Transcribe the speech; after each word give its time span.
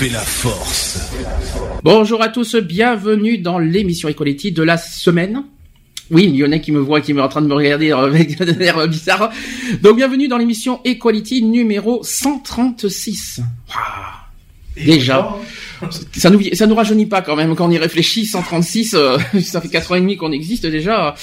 Fait 0.00 0.08
la 0.08 0.20
force. 0.20 1.10
Bonjour 1.82 2.22
à 2.22 2.30
tous, 2.30 2.56
bienvenue 2.56 3.36
dans 3.36 3.58
l'émission 3.58 4.08
Equality 4.08 4.50
de 4.50 4.62
la 4.62 4.78
semaine. 4.78 5.44
Oui, 6.10 6.34
Lionel 6.34 6.62
qui 6.62 6.72
me 6.72 6.78
voit, 6.78 7.02
qui 7.02 7.12
est 7.12 7.20
en 7.20 7.28
train 7.28 7.42
de 7.42 7.46
me 7.46 7.52
regarder 7.52 7.92
avec 7.92 8.40
un 8.40 8.46
air 8.46 8.88
bizarre. 8.88 9.30
Donc 9.82 9.96
bienvenue 9.96 10.26
dans 10.26 10.38
l'émission 10.38 10.80
Equality 10.86 11.42
numéro 11.42 12.02
136. 12.02 13.42
Waouh. 13.68 14.86
Déjà, 14.86 15.36
ça 16.12 16.30
nous 16.30 16.40
ça 16.54 16.66
nous 16.66 16.74
rajeunit 16.74 17.04
pas 17.04 17.20
quand 17.20 17.36
même 17.36 17.54
quand 17.54 17.66
on 17.66 17.70
y 17.70 17.76
réfléchit. 17.76 18.24
136, 18.24 18.94
euh, 18.94 19.18
ça 19.42 19.60
fait 19.60 19.68
quatre 19.68 19.92
ans 19.92 19.96
et 19.96 20.00
demi 20.00 20.16
qu'on 20.16 20.32
existe 20.32 20.64
déjà. 20.64 21.14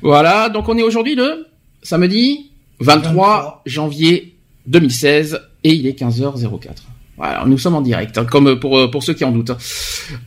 Voilà, 0.00 0.48
donc 0.48 0.70
on 0.70 0.78
est 0.78 0.82
aujourd'hui 0.82 1.16
le 1.16 1.46
samedi 1.82 2.50
23 2.80 3.62
janvier 3.66 4.36
2016 4.68 5.38
et 5.64 5.74
il 5.74 5.86
est 5.86 6.00
15h04. 6.00 6.95
Voilà, 7.16 7.44
nous 7.46 7.56
sommes 7.56 7.74
en 7.74 7.80
direct, 7.80 8.18
hein, 8.18 8.26
comme 8.26 8.60
pour, 8.60 8.90
pour 8.90 9.02
ceux 9.02 9.14
qui 9.14 9.24
en 9.24 9.30
doutent. 9.32 9.52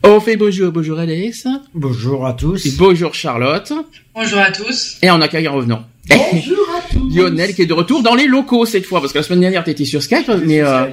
On 0.02 0.20
fait 0.20 0.36
bonjour, 0.36 0.72
bonjour 0.72 0.98
Alex. 0.98 1.46
Bonjour 1.72 2.26
à 2.26 2.32
tous. 2.32 2.66
Et 2.66 2.72
bonjour 2.76 3.14
Charlotte. 3.14 3.72
Bonjour 4.12 4.40
à 4.40 4.50
tous. 4.50 4.98
Et 5.00 5.10
on 5.10 5.20
accueille 5.20 5.46
un 5.46 5.52
revenant. 5.52 5.84
Bonjour 6.08 6.66
à 6.76 6.80
tous. 6.92 7.14
Lionel 7.16 7.54
qui 7.54 7.62
est 7.62 7.66
de 7.66 7.72
retour 7.74 8.02
dans 8.02 8.16
les 8.16 8.26
locaux 8.26 8.66
cette 8.66 8.86
fois, 8.86 9.00
parce 9.00 9.12
que 9.12 9.18
la 9.18 9.22
semaine 9.22 9.40
dernière 9.40 9.62
t'étais 9.62 9.84
sur 9.84 10.02
Skype, 10.02 10.28
mais 10.44 10.60
euh, 10.62 10.86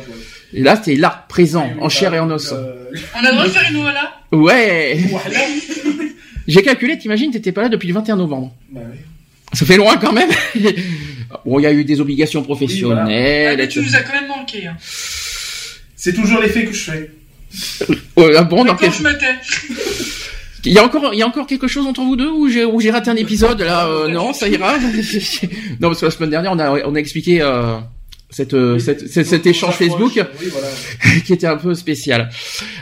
et 0.54 0.62
là 0.62 0.78
t'es 0.78 0.95
là, 0.95 1.26
présent, 1.30 1.67
en 1.81 1.89
chair 1.89 2.14
et 2.14 2.20
en 2.20 2.30
os. 2.30 2.54
On 2.54 3.26
a 3.26 3.30
le 3.30 3.34
droit 3.34 3.45
de 3.45 3.50
faire 3.50 3.72
une 3.72 3.82
voilà 3.82 4.14
Ouais. 4.32 5.00
Voilà. 5.09 5.39
J'ai 6.48 6.61
calculé, 6.61 6.98
t'imagines, 7.00 7.32
t'étais 7.32 7.52
pas 7.52 7.64
là 7.64 7.70
depuis 7.70 7.88
le 7.88 7.95
21 7.95 8.17
novembre. 8.17 8.54
Bah 8.72 8.82
oui. 8.89 8.98
Ça 9.54 9.66
fait 9.66 9.78
loin 9.78 9.98
quand 9.98 10.14
même. 10.14 10.30
bon, 11.45 11.59
il 11.59 11.64
y 11.64 11.66
a 11.66 11.73
eu 11.73 11.84
des 11.84 12.00
obligations 12.02 12.44
professionnelles. 12.44 13.50
Ah, 13.54 13.56
mais 13.58 13.67
tu 13.67 13.82
nous 13.82 13.95
as 13.95 14.02
quand 14.02 14.14
même 14.14 14.28
manqué. 14.28 14.67
Hein. 14.67 14.76
C'est 16.08 16.14
toujours 16.14 16.40
l'effet 16.40 16.64
que 16.64 16.72
je 16.72 16.90
fais. 16.90 17.12
Ouais, 18.16 18.34
ah 18.38 18.44
bon, 18.44 18.64
dans 18.64 18.76
quel- 18.78 18.94
je 18.94 19.04
me 19.04 19.12
tais. 19.18 19.36
Il 20.64 20.72
y 20.72 20.78
a 20.80 20.84
encore, 20.86 21.14
il 21.14 21.20
y 21.20 21.22
a 21.22 21.28
encore 21.28 21.46
quelque 21.46 21.68
chose 21.68 21.86
entre 21.86 22.00
vous 22.02 22.16
deux 22.16 22.30
ou 22.30 22.48
j'ai, 22.50 22.64
ou 22.64 22.80
j'ai 22.80 22.92
raté 22.92 23.10
un 23.10 23.16
épisode 23.18 23.60
là 23.60 23.88
euh, 23.88 24.08
Non, 24.08 24.32
ça 24.32 24.48
ira? 24.48 24.78
non, 25.82 25.90
parce 25.90 26.00
que 26.00 26.06
la 26.06 26.12
semaine 26.12 26.30
dernière, 26.30 26.54
on 26.54 26.60
a, 26.60 26.70
on 26.86 26.96
a 26.96 26.98
expliqué 27.00 27.42
euh, 27.42 27.78
cette, 28.30 28.54
euh, 28.54 28.80
cette, 28.80 29.10
cette- 29.10 29.28
cet 29.28 29.46
échange 29.46 29.76
Facebook 29.76 30.14
Oui, 30.40 30.48
voilà. 30.50 30.68
qui 31.26 31.34
était 31.34 31.46
un 31.48 31.58
peu 31.58 31.76
spécial. 31.76 32.30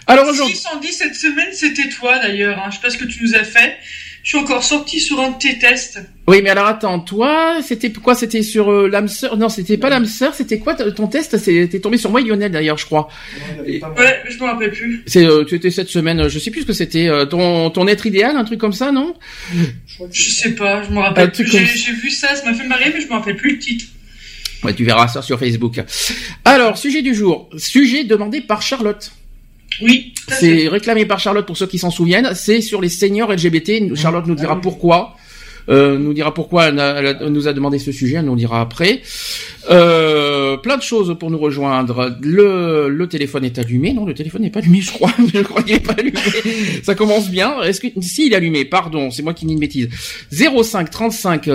Alors 0.05 0.27
aujourd'hui, 0.27 0.55
610 0.55 0.91
cette 0.93 1.15
semaine, 1.15 1.49
c'était 1.51 1.89
toi 1.89 2.19
d'ailleurs. 2.19 2.59
Hein. 2.59 2.69
Je 2.69 2.75
sais 2.75 2.81
pas 2.83 2.91
ce 2.91 2.97
que 2.99 3.05
tu 3.05 3.23
nous 3.23 3.33
as 3.33 3.43
fait. 3.43 3.73
Je 4.25 4.29
suis 4.29 4.37
encore 4.39 4.63
sorti 4.63 4.99
sur 4.99 5.19
un 5.19 5.29
de 5.29 5.37
tes 5.37 5.59
tests. 5.59 5.99
oui, 6.27 6.41
mais 6.41 6.49
alors 6.49 6.65
attends, 6.65 6.99
toi, 6.99 7.59
c'était 7.61 7.91
quoi? 7.91 8.15
C'était 8.15 8.41
sur 8.41 8.71
euh, 8.71 8.89
l'âme 8.89 9.07
sœur? 9.07 9.37
Non, 9.37 9.49
c'était 9.49 9.77
pas 9.77 9.91
l'âme 9.91 10.07
sœur. 10.07 10.33
C'était 10.33 10.57
quoi 10.57 10.73
ton 10.73 11.05
test? 11.05 11.37
T'es 11.45 11.79
tombé 11.79 11.97
sur 11.97 12.09
moi, 12.09 12.21
Lionel 12.21 12.51
d'ailleurs, 12.51 12.79
je 12.79 12.85
crois. 12.87 13.07
Mal. 13.67 13.91
Ouais, 13.95 14.23
je 14.27 14.37
me 14.39 14.45
rappelle 14.45 14.71
plus. 14.71 15.03
C'est, 15.05 15.23
euh, 15.27 15.43
tu 15.45 15.53
étais 15.53 15.69
cette 15.69 15.89
semaine, 15.89 16.21
euh, 16.21 16.27
je 16.29 16.39
sais 16.39 16.49
plus 16.49 16.61
ce 16.61 16.65
que 16.65 16.73
c'était. 16.73 17.07
euh, 17.07 17.25
ton, 17.27 17.69
ton 17.69 17.87
être 17.87 18.07
idéal, 18.07 18.35
un 18.35 18.43
truc 18.45 18.59
comme 18.59 18.73
ça, 18.73 18.91
non? 18.91 19.13
Je 20.11 20.31
sais 20.31 20.55
pas, 20.55 20.81
je 20.81 20.89
me 20.89 20.97
rappelle 21.01 21.31
plus. 21.31 21.45
J'ai 21.45 21.59
comme- 21.59 21.67
j'ai 21.67 21.91
vu 21.93 22.09
ça, 22.09 22.35
ça 22.35 22.49
m'a 22.49 22.57
fait 22.57 22.67
marrer, 22.67 22.91
mais 22.95 23.01
je 23.01 23.05
me 23.07 23.11
rappelle 23.13 23.35
plus 23.37 23.51
le 23.51 23.59
titre. 23.59 23.85
Ouais, 24.63 24.73
tu 24.73 24.85
verras 24.85 25.07
ça 25.07 25.21
sur 25.21 25.37
Facebook. 25.37 25.79
Alors, 26.43 26.79
sujet 26.79 27.03
du 27.03 27.13
jour. 27.13 27.47
Sujet 27.59 28.03
demandé 28.05 28.41
par 28.41 28.63
Charlotte. 28.63 29.11
Oui. 29.81 30.13
C'est 30.27 30.67
réclamé 30.67 31.05
par 31.05 31.19
Charlotte 31.19 31.45
pour 31.45 31.57
ceux 31.57 31.67
qui 31.67 31.77
s'en 31.77 31.91
souviennent. 31.91 32.31
C'est 32.33 32.61
sur 32.61 32.81
les 32.81 32.89
seniors 32.89 33.31
LGBT. 33.31 33.95
Charlotte 33.95 34.25
nous 34.27 34.35
dira 34.35 34.53
Ah 34.53 34.55
oui. 34.55 34.61
pourquoi. 34.63 35.15
Euh, 35.69 35.97
nous 35.97 36.13
dira 36.13 36.33
pourquoi 36.33 36.65
elle, 36.65 37.17
nous 37.29 37.47
a 37.47 37.53
demandé 37.53 37.79
ce 37.79 37.91
sujet. 37.91 38.17
Elle 38.17 38.25
nous 38.25 38.33
le 38.33 38.39
dira 38.39 38.61
après. 38.61 39.01
Euh, 39.69 40.57
plein 40.57 40.77
de 40.77 40.81
choses 40.81 41.15
pour 41.19 41.31
nous 41.31 41.37
rejoindre. 41.37 42.17
Le, 42.21 42.87
le 42.89 43.07
téléphone 43.07 43.45
est 43.45 43.57
allumé. 43.57 43.93
Non, 43.93 44.05
le 44.05 44.13
téléphone 44.13 44.43
n'est 44.43 44.49
pas 44.51 44.59
allumé, 44.59 44.81
je 44.81 44.91
crois. 44.91 45.11
Je 45.33 45.41
crois 45.41 45.63
qu'il 45.63 45.73
n'est 45.73 45.79
pas 45.79 45.93
allumé. 45.93 46.19
Ça 46.83 46.95
commence 46.95 47.29
bien. 47.29 47.61
Est-ce 47.63 47.81
que 47.81 47.87
si 48.01 48.27
il 48.27 48.33
est 48.33 48.35
allumé 48.35 48.65
Pardon, 48.65 49.11
c'est 49.11 49.23
moi 49.23 49.33
qui 49.33 49.45
dis 49.45 49.53
une 49.53 49.59
bêtise. 49.59 49.89
05 50.31 50.89
35 50.89 51.49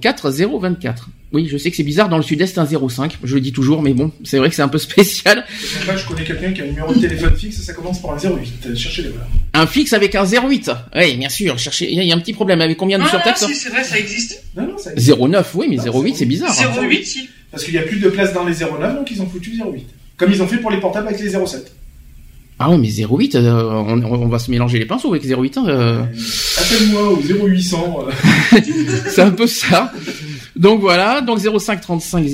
004 0.00 0.30
024. 0.30 1.08
Oui, 1.32 1.46
je 1.50 1.58
sais 1.58 1.70
que 1.70 1.76
c'est 1.76 1.82
bizarre. 1.82 2.08
Dans 2.08 2.16
le 2.16 2.22
Sud-Est, 2.22 2.58
un 2.58 2.66
05. 2.66 3.18
Je 3.22 3.34
le 3.34 3.40
dis 3.40 3.52
toujours, 3.52 3.82
mais 3.82 3.92
bon, 3.92 4.10
c'est 4.24 4.38
vrai 4.38 4.48
que 4.48 4.54
c'est 4.54 4.62
un 4.62 4.68
peu 4.68 4.78
spécial. 4.78 5.44
Je 5.50 6.06
connais 6.06 6.24
quelqu'un 6.24 6.52
qui 6.52 6.60
a 6.60 6.64
un 6.64 6.68
numéro 6.68 6.92
de 6.94 7.00
téléphone 7.00 7.34
fixe, 7.36 7.60
ça 7.60 7.74
commence 7.74 8.00
par 8.00 8.12
un 8.12 8.18
08. 8.18 8.74
Cherchez 8.74 9.02
les 9.02 9.08
valeurs. 9.10 9.28
Un 9.60 9.66
fixe 9.66 9.92
avec 9.92 10.14
un 10.14 10.24
08. 10.24 10.70
Oui, 10.96 11.16
bien 11.16 11.28
sûr. 11.28 11.58
Cherchez. 11.58 11.90
Il 11.92 12.02
y 12.02 12.12
a- 12.12 12.14
un 12.14 12.18
petit 12.20 12.32
problème 12.32 12.60
avec 12.60 12.76
combien 12.76 12.98
de 12.98 13.04
Ah, 13.04 13.08
surtaxes 13.10 13.46
si, 13.46 13.54
c'est 13.54 13.70
vrai, 13.70 13.82
ça 13.84 13.98
existe. 13.98 14.42
Non, 14.56 14.64
non, 14.68 14.78
ça 14.78 14.92
existe. 14.92 15.16
09, 15.18 15.50
oui, 15.54 15.66
mais 15.70 15.76
Non, 15.76 16.00
08, 16.02 16.14
c'est 16.16 16.26
bizarre. 16.26 16.54
hein. 16.58 16.80
08, 16.82 17.04
si. 17.04 17.28
Parce 17.50 17.64
qu'il 17.64 17.72
n'y 17.74 17.78
a 17.80 17.82
plus 17.82 17.98
de 17.98 18.08
place 18.08 18.32
dans 18.32 18.44
les 18.44 18.54
09, 18.62 18.94
donc 18.96 19.10
ils 19.10 19.20
ont 19.22 19.26
foutu 19.26 19.50
08. 19.56 19.86
Comme 20.16 20.30
ils 20.32 20.42
ont 20.42 20.46
fait 20.46 20.58
pour 20.58 20.70
les 20.70 20.78
portables 20.80 21.08
avec 21.08 21.20
les 21.20 21.30
07. 21.30 21.72
Ah 22.60 22.70
oui, 22.70 22.78
mais 22.78 22.88
08, 22.90 23.36
euh, 23.36 23.62
on, 23.70 24.02
on 24.02 24.26
va 24.28 24.38
se 24.40 24.50
mélanger 24.50 24.78
les 24.80 24.84
pinceaux 24.84 25.10
avec 25.14 25.22
08. 25.24 25.58
hein, 25.58 25.64
euh, 25.68 26.02
Appelle-moi 26.58 27.02
au 27.12 27.16
0800. 27.16 27.98
euh, 28.08 28.60
c'est 29.08 29.22
un 29.22 29.30
peu 29.30 29.46
ça. 29.46 29.92
Donc 30.56 30.80
voilà, 30.80 31.20
donc 31.20 31.38
05 31.38 31.80
35 31.80 32.24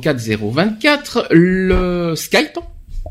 004 0.00 0.18
024. 0.18 1.28
Le 1.30 2.14
Skype 2.16 2.58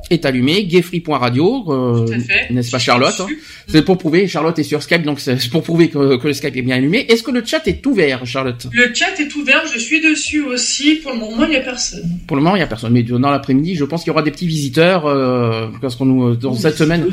est 0.10 0.26
allumé, 0.26 0.66
gayfree.radio. 0.66 1.66
euh. 1.70 2.06
N'est-ce 2.52 2.72
pas 2.72 2.80
Charlotte 2.80 3.14
hein 3.20 3.28
C'est 3.68 3.84
pour 3.84 3.98
prouver, 3.98 4.28
Charlotte 4.28 4.58
est 4.60 4.64
sur 4.64 4.82
Skype, 4.84 5.04
donc 5.04 5.20
c'est 5.20 5.50
pour 5.50 5.64
prouver 5.64 5.90
que, 5.90 6.18
que 6.18 6.28
le 6.28 6.34
Skype 6.34 6.56
est 6.56 6.62
bien 6.62 6.76
allumé. 6.76 7.06
Est-ce 7.10 7.24
que 7.24 7.32
le 7.32 7.44
chat 7.46 7.66
est 7.68 7.86
ouvert, 7.86 8.26
Charlotte? 8.26 8.68
Le 8.72 8.94
chat 8.94 9.20
est 9.20 9.34
ouvert, 9.36 9.64
je 9.74 9.80
suis 9.80 10.02
dessus 10.02 10.42
aussi. 10.44 10.96
Pour 10.96 11.14
le 11.14 11.20
moment, 11.20 11.46
il 11.46 11.52
n'y 11.52 11.56
a 11.56 11.62
personne. 11.62 12.04
Pour 12.28 12.38
le 12.38 12.44
moment, 12.44 12.56
il 12.56 12.60
y 12.60 12.64
a 12.64 12.68
personne. 12.68 12.94
Mais 12.94 13.04
dans 13.04 13.32
l'après-midi, 13.32 13.76
je 13.76 13.86
pense 13.86 14.02
qu'il 14.04 14.10
y 14.10 14.12
aura 14.12 14.24
des 14.24 14.32
petits 14.32 14.48
visiteurs, 14.48 15.06
euh, 15.06 15.68
parce 15.82 15.96
qu'on 15.96 16.06
nous, 16.06 16.36
dans 16.36 16.54
cette 16.54 16.78
semaine, 16.78 17.06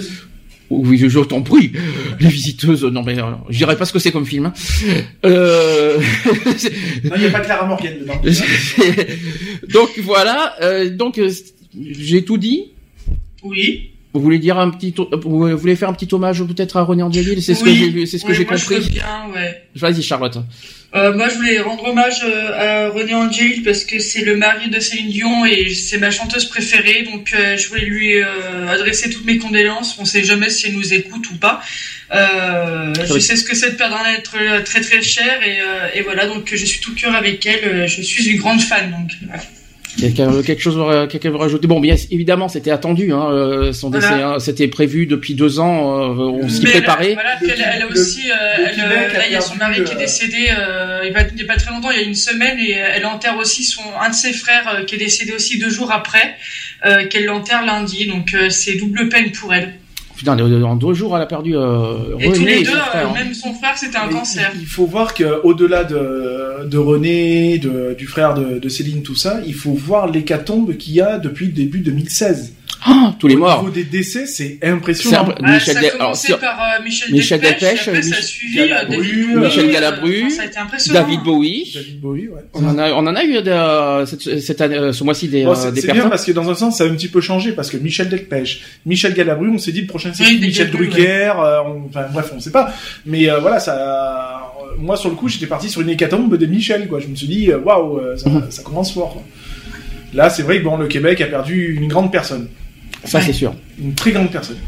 Oui, 0.71 0.99
je, 0.99 1.09
je 1.09 1.19
t'en 1.21 1.43
prie. 1.43 1.73
Les 2.21 2.29
visiteuses, 2.29 2.85
non 2.85 3.03
mais 3.03 3.19
euh, 3.19 3.25
je 3.49 3.57
dirais 3.59 3.77
pas 3.77 3.85
ce 3.87 3.93
que 3.93 3.99
c'est 3.99 4.13
comme 4.13 4.25
film. 4.27 4.47
hein. 4.47 4.53
Euh... 5.25 5.99
Non, 7.05 7.13
il 7.17 7.21
n'y 7.23 7.27
a 7.27 7.31
pas 7.31 7.41
Clara 7.41 7.67
Morgan 7.67 7.93
dedans. 8.01 8.21
donc 9.73 9.91
voilà. 10.03 10.55
euh, 10.63 10.91
donc 10.91 11.19
euh, 11.19 11.31
j'ai 11.91 12.25
tout 12.25 12.39
dit. 12.39 12.73
Oui. 13.43 13.91
Vous 14.13 14.21
voulez 14.21 14.41
dire 14.41 14.59
un 14.59 14.71
petit, 14.71 14.93
vous 15.23 15.57
voulez 15.57 15.77
faire 15.77 15.89
un 15.89 15.93
petit 15.93 16.13
hommage 16.13 16.43
peut-être 16.43 16.77
à 16.77 16.83
René 16.83 17.05
Angélil 17.05 17.41
C'est 17.41 17.55
ce 17.55 17.63
que 17.63 17.73
j'ai 17.73 17.91
vu, 17.91 18.09
c'est 18.09 18.19
ce 18.19 18.25
que 18.25 18.33
j'ai 18.33 18.43
je 18.43 18.49
compris. 18.49 18.65
ferais 18.81 18.81
bien, 18.91 19.29
ouais. 19.33 19.63
Vas-y 19.77 20.03
Charlotte. 20.03 20.37
Euh, 20.97 21.15
moi, 21.17 21.29
je 21.29 21.37
voulais 21.37 21.61
rendre 21.61 21.85
hommage 21.87 22.23
euh, 22.25 22.89
à 22.89 22.91
René 22.91 23.15
Angélil 23.15 23.63
parce 23.63 23.85
que 23.85 24.01
c'est 24.01 24.25
le 24.25 24.35
mari 24.37 24.69
de 24.69 24.81
Céline 24.81 25.11
Dion 25.11 25.45
et 25.45 25.71
c'est 25.73 25.99
ma 25.99 26.11
chanteuse 26.11 26.47
préférée. 26.47 27.05
Donc, 27.05 27.33
euh, 27.33 27.57
je 27.57 27.69
voulais 27.69 27.85
lui 27.85 28.17
euh, 28.21 28.67
adresser 28.69 29.11
toutes 29.11 29.25
mes 29.27 29.39
condoléances. 29.39 29.97
On 30.01 30.05
sait 30.05 30.25
jamais 30.25 30.51
si 30.51 30.67
elle 30.67 30.75
nous 30.75 30.93
écoute 30.93 31.31
ou 31.31 31.37
pas. 31.37 31.61
Je 32.13 33.19
sais 33.21 33.37
ce 33.37 33.45
que 33.45 33.55
c'est 33.55 33.71
de 33.71 33.77
perdre 33.77 33.95
un 33.95 34.13
être 34.13 34.65
très 34.65 34.81
très 34.81 35.01
cher 35.03 35.39
et, 35.47 35.61
et 35.97 36.03
voilà. 36.03 36.27
Donc, 36.27 36.51
je 36.53 36.65
suis 36.65 36.81
tout 36.81 36.97
cœur 36.97 37.15
avec 37.15 37.47
elle. 37.47 37.87
Je 37.87 38.03
suis 38.03 38.29
une 38.29 38.39
grande 38.39 38.61
fan. 38.61 38.91
Donc. 38.91 39.11
Quelqu'un, 39.99 40.43
quelque 40.43 40.61
chose, 40.63 40.77
euh, 40.79 41.07
quelqu'un 41.07 41.31
veut 41.31 41.37
rajouter? 41.37 41.67
Bon, 41.67 41.81
bien 41.81 41.97
évidemment, 42.11 42.49
c'était 42.49 42.71
attendu. 42.71 43.13
Hein, 43.13 43.29
euh, 43.31 43.73
son 43.73 43.91
Voilà. 43.91 44.09
décès, 44.09 44.23
hein, 44.23 44.39
c'était 44.39 44.69
prévu 44.69 45.07
depuis 45.07 45.35
deux 45.35 45.59
ans. 45.61 46.11
euh, 46.19 46.43
on 46.43 46.49
s'y 46.49 46.63
préparait. 46.63 47.15
Voilà, 47.15 47.37
puis 47.41 47.51
elle, 47.51 47.61
elle 47.75 47.83
a 47.83 47.87
Le- 47.87 47.93
aussi, 47.93 48.23
le 48.29 48.65
elle, 48.69 48.75
Québec 48.77 49.11
a 49.15 49.19
là, 49.19 49.27
il 49.27 49.33
y 49.33 49.37
a 49.37 49.41
son 49.41 49.57
mari 49.57 49.83
qui 49.85 49.93
est 49.93 49.97
décédé, 49.97 50.49
euh, 50.59 51.01
il, 51.05 51.13
va, 51.13 51.21
il 51.33 51.39
y 51.39 51.43
a 51.43 51.47
pas 51.47 51.57
très 51.57 51.71
longtemps, 51.73 51.91
il 51.91 51.97
y 52.01 52.05
a 52.05 52.07
une 52.07 52.15
semaine, 52.15 52.59
et 52.59 52.71
elle 52.73 53.05
enterre 53.07 53.37
aussi 53.39 53.65
son, 53.65 53.83
un 54.01 54.11
de 54.11 54.15
ses 54.15 54.33
frères 54.33 54.69
euh, 54.69 54.85
qui 54.85 54.95
est 54.95 54.99
décédé 54.99 55.33
aussi 55.33 55.59
deux 55.59 55.71
jours 55.71 55.91
après, 55.93 56.37
euh, 56.87 57.07
qu'elle 57.09 57.25
l'enterre 57.25 57.65
lundi, 57.67 58.07
donc 58.07 58.33
euh, 58.35 58.49
c'est 58.49 58.75
double 58.77 59.09
peine 59.09 59.33
pour 59.33 59.53
elle. 59.53 59.75
Putain, 60.21 60.39
en 60.39 60.77
deux 60.77 60.93
jours, 60.93 61.17
elle 61.17 61.23
a 61.23 61.27
perdu 61.27 61.57
euh, 61.57 62.19
et 62.19 62.31
tous 62.31 62.45
les 62.45 62.63
deux, 62.63 62.73
hein. 62.77 63.11
même 63.15 63.33
son 63.33 63.55
frère, 63.55 63.79
c'était 63.79 63.97
un 63.97 64.09
cancer. 64.09 64.53
Il, 64.61 64.67
faut 64.67 64.85
voir 64.85 65.15
qu'au-delà 65.15 65.85
de, 65.85 66.67
de 66.67 66.77
René, 66.77 67.57
de, 67.57 67.95
du 67.97 68.07
frère 68.07 68.35
de, 68.35 68.59
de 68.59 68.69
Céline, 68.69 69.03
tout 69.03 69.15
ça, 69.15 69.41
il 69.47 69.55
faut 69.55 69.73
voir 69.73 70.09
l'hécatombe 70.09 70.77
qu'il 70.77 70.93
y 70.93 71.01
a 71.01 71.17
depuis 71.17 71.47
le 71.47 71.53
début 71.53 71.81
2016. 71.81 72.53
Oh, 72.89 73.11
tous 73.19 73.27
les 73.27 73.37
morts. 73.37 73.59
Au 73.59 73.69
niveau 73.69 73.75
des 73.75 73.85
décès, 73.85 74.27
c'est 74.27 74.59
impressionnant. 74.63 75.35
Ah, 75.43 75.53
Michel 75.53 75.75
ça 75.75 75.81
a 75.81 75.91
commencé 75.91 76.33
par 76.35 76.59
euh, 76.61 76.83
Michel, 76.83 77.13
Michel 77.13 77.41
après 77.45 77.77
ça 77.77 77.91
a 77.93 78.23
suivi 78.23 78.59
euh, 78.61 78.69
Galabru, 78.69 78.97
David 78.97 79.37
Michel 79.37 79.71
Galabru, 79.71 80.31
ça 80.31 80.43
a 80.43 80.45
été 80.47 80.59
impressionnant. 80.59 81.01
David 81.01 81.21
Bowie. 81.23 81.73
David 81.75 82.01
Bowie, 82.01 82.29
ouais. 82.29 82.41
On 82.55 82.67
en 82.67 82.79
a, 82.79 82.93
on 82.93 83.07
en 83.07 83.15
a 83.15 83.25
eu 83.25 83.37
euh, 83.37 84.07
cette, 84.07 84.41
cette 84.41 84.61
année, 84.61 84.93
ce 84.93 85.05
mois-ci 85.05 85.29
des, 85.29 85.45
bon, 85.45 85.55
euh, 85.57 85.71
des 85.71 85.83
C'est 85.83 85.93
bien 85.93 86.09
parce 86.09 86.25
que 86.25 86.33
dans 86.33 86.49
un 86.49 86.55
sens, 86.55 86.79
ça 86.79 86.85
a 86.85 86.87
un 86.87 86.95
petit 86.95 87.09
peu 87.09 87.21
changé 87.21 87.53
parce 87.53 87.71
que 87.71 87.77
Michel 87.77 88.09
Delpech, 88.09 88.63
Michel 88.87 89.15
Galabru, 89.15 89.51
on 89.51 89.59
s'est 89.59 89.73
dit 89.73 89.83
le 89.83 89.87
prochain 89.87 90.13
c'est 90.15 90.25
oui, 90.25 90.39
Michel 90.41 90.71
Drucker, 90.71 91.03
ouais. 91.03 91.31
euh, 91.39 91.63
on, 91.63 91.87
enfin 91.89 92.07
bref, 92.13 92.33
on 92.35 92.41
sait 92.41 92.51
pas. 92.51 92.73
Mais 93.05 93.31
euh, 93.31 93.41
voilà, 93.41 93.61
ça, 93.61 94.53
moi 94.79 94.97
sur 94.97 95.11
le 95.11 95.17
coup, 95.17 95.29
j'étais 95.29 95.47
parti 95.47 95.69
sur 95.69 95.83
une 95.83 95.91
hécatombe 95.91 96.37
de 96.37 96.47
Michel, 96.47 96.89
quoi. 96.89 97.01
Je 97.01 97.09
me 97.09 97.15
suis 97.15 97.27
dit, 97.27 97.53
waouh, 97.53 98.01
ça, 98.17 98.31
mhm. 98.31 98.47
ça, 98.51 98.63
commence 98.63 98.93
fort. 98.95 99.13
Quoi. 99.13 99.23
Là, 100.15 100.31
c'est 100.31 100.43
vrai 100.43 100.59
que 100.59 100.65
bon, 100.65 100.77
le 100.77 100.89
Québec 100.89 101.21
a 101.21 101.27
perdu 101.27 101.75
une 101.75 101.89
grande 101.89 102.11
personne. 102.11 102.49
Ça, 103.05 103.21
c'est 103.21 103.33
sûr. 103.33 103.55
Une 103.81 103.95
très 103.95 104.13
grande 104.13 104.31
personne. 104.31 104.59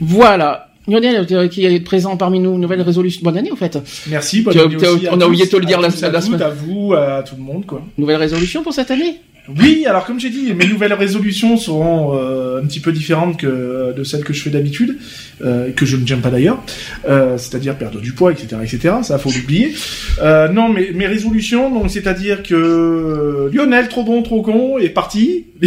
Voilà. 0.00 0.68
Lionel, 0.88 1.26
euh, 1.30 1.48
qui 1.48 1.64
est 1.64 1.80
présent 1.80 2.16
parmi 2.16 2.40
nous, 2.40 2.58
nouvelle 2.58 2.82
résolution. 2.82 3.20
Bonne 3.22 3.38
année, 3.38 3.52
en 3.52 3.56
fait. 3.56 3.78
Merci, 4.08 4.42
bonne 4.42 4.58
année 4.58 4.76
aussi 4.76 5.06
On 5.10 5.20
a 5.20 5.26
oublié 5.26 5.44
de 5.44 5.50
te 5.50 5.56
le 5.56 5.66
dire 5.66 5.80
la, 5.80 5.90
semaine. 5.90 6.42
À 6.42 6.48
vous, 6.48 6.94
à 6.94 7.22
tout 7.22 7.36
le 7.36 7.42
monde, 7.42 7.66
quoi. 7.66 7.82
Nouvelle 7.98 8.16
résolution 8.16 8.62
pour 8.62 8.72
cette 8.72 8.90
année? 8.90 9.20
Oui, 9.58 9.84
alors 9.86 10.04
comme 10.04 10.20
j'ai 10.20 10.30
dit, 10.30 10.52
mes 10.54 10.66
nouvelles 10.66 10.92
résolutions 10.92 11.56
seront 11.56 12.16
euh, 12.16 12.60
un 12.60 12.66
petit 12.66 12.80
peu 12.80 12.92
différentes 12.92 13.38
que 13.38 13.92
de 13.96 14.04
celles 14.04 14.22
que 14.22 14.32
je 14.32 14.42
fais 14.42 14.50
d'habitude, 14.50 14.98
euh, 15.42 15.72
que 15.72 15.86
je 15.86 15.96
ne 15.96 16.06
j'aime 16.06 16.20
pas 16.20 16.30
d'ailleurs, 16.30 16.62
euh, 17.08 17.36
c'est-à-dire 17.38 17.76
perdre 17.76 18.00
du 18.00 18.12
poids, 18.12 18.32
etc., 18.32 18.56
etc. 18.62 18.94
Ça, 19.02 19.18
faut 19.18 19.30
l'oublier. 19.30 19.74
Euh, 20.20 20.48
non, 20.48 20.68
mais 20.68 20.90
mes 20.94 21.06
résolutions, 21.06 21.70
donc 21.70 21.90
c'est-à-dire 21.90 22.42
que 22.42 23.50
Lionel, 23.52 23.88
trop 23.88 24.04
bon, 24.04 24.22
trop 24.22 24.42
con, 24.42 24.78
est 24.78 24.90
parti. 24.90 25.46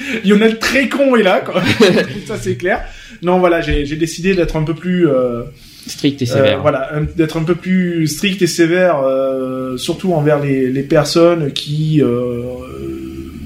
Lionel 0.24 0.58
très 0.58 0.88
con 0.88 1.16
est 1.16 1.22
là, 1.22 1.40
quoi. 1.40 1.62
ça 2.26 2.36
c'est 2.40 2.56
clair. 2.56 2.84
Non, 3.22 3.38
voilà, 3.38 3.60
j'ai 3.60 3.84
décidé 3.96 4.34
d'être 4.34 4.56
un 4.56 4.62
peu 4.62 4.74
plus 4.74 5.06
euh, 5.08 5.42
strict 5.86 6.22
et 6.22 6.26
sévère. 6.26 6.58
Euh, 6.58 6.62
voilà, 6.62 6.90
d'être 7.16 7.36
un 7.36 7.44
peu 7.44 7.54
plus 7.54 8.06
strict 8.06 8.40
et 8.40 8.46
sévère, 8.46 9.00
euh, 9.04 9.76
surtout 9.76 10.14
envers 10.14 10.40
les, 10.40 10.70
les 10.70 10.82
personnes 10.82 11.52
qui 11.52 12.02
euh, 12.02 12.42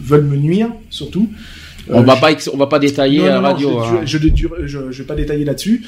veulent 0.05 0.25
me 0.25 0.37
nuire, 0.37 0.69
surtout. 0.91 1.29
On 1.89 2.03
va 2.03 2.17
pas, 2.17 2.31
on 2.53 2.57
va 2.57 2.67
pas 2.67 2.79
détailler 2.79 3.19
non, 3.19 3.25
non, 3.25 3.31
à 3.31 3.35
la 3.35 3.41
radio. 3.41 3.71
Non, 3.71 3.83
hein. 3.83 4.01
je, 4.07 4.19
je, 4.19 4.29
je, 4.65 4.79
je, 4.91 4.99
vais 4.99 5.07
pas 5.07 5.15
détailler 5.15 5.45
là-dessus. 5.45 5.83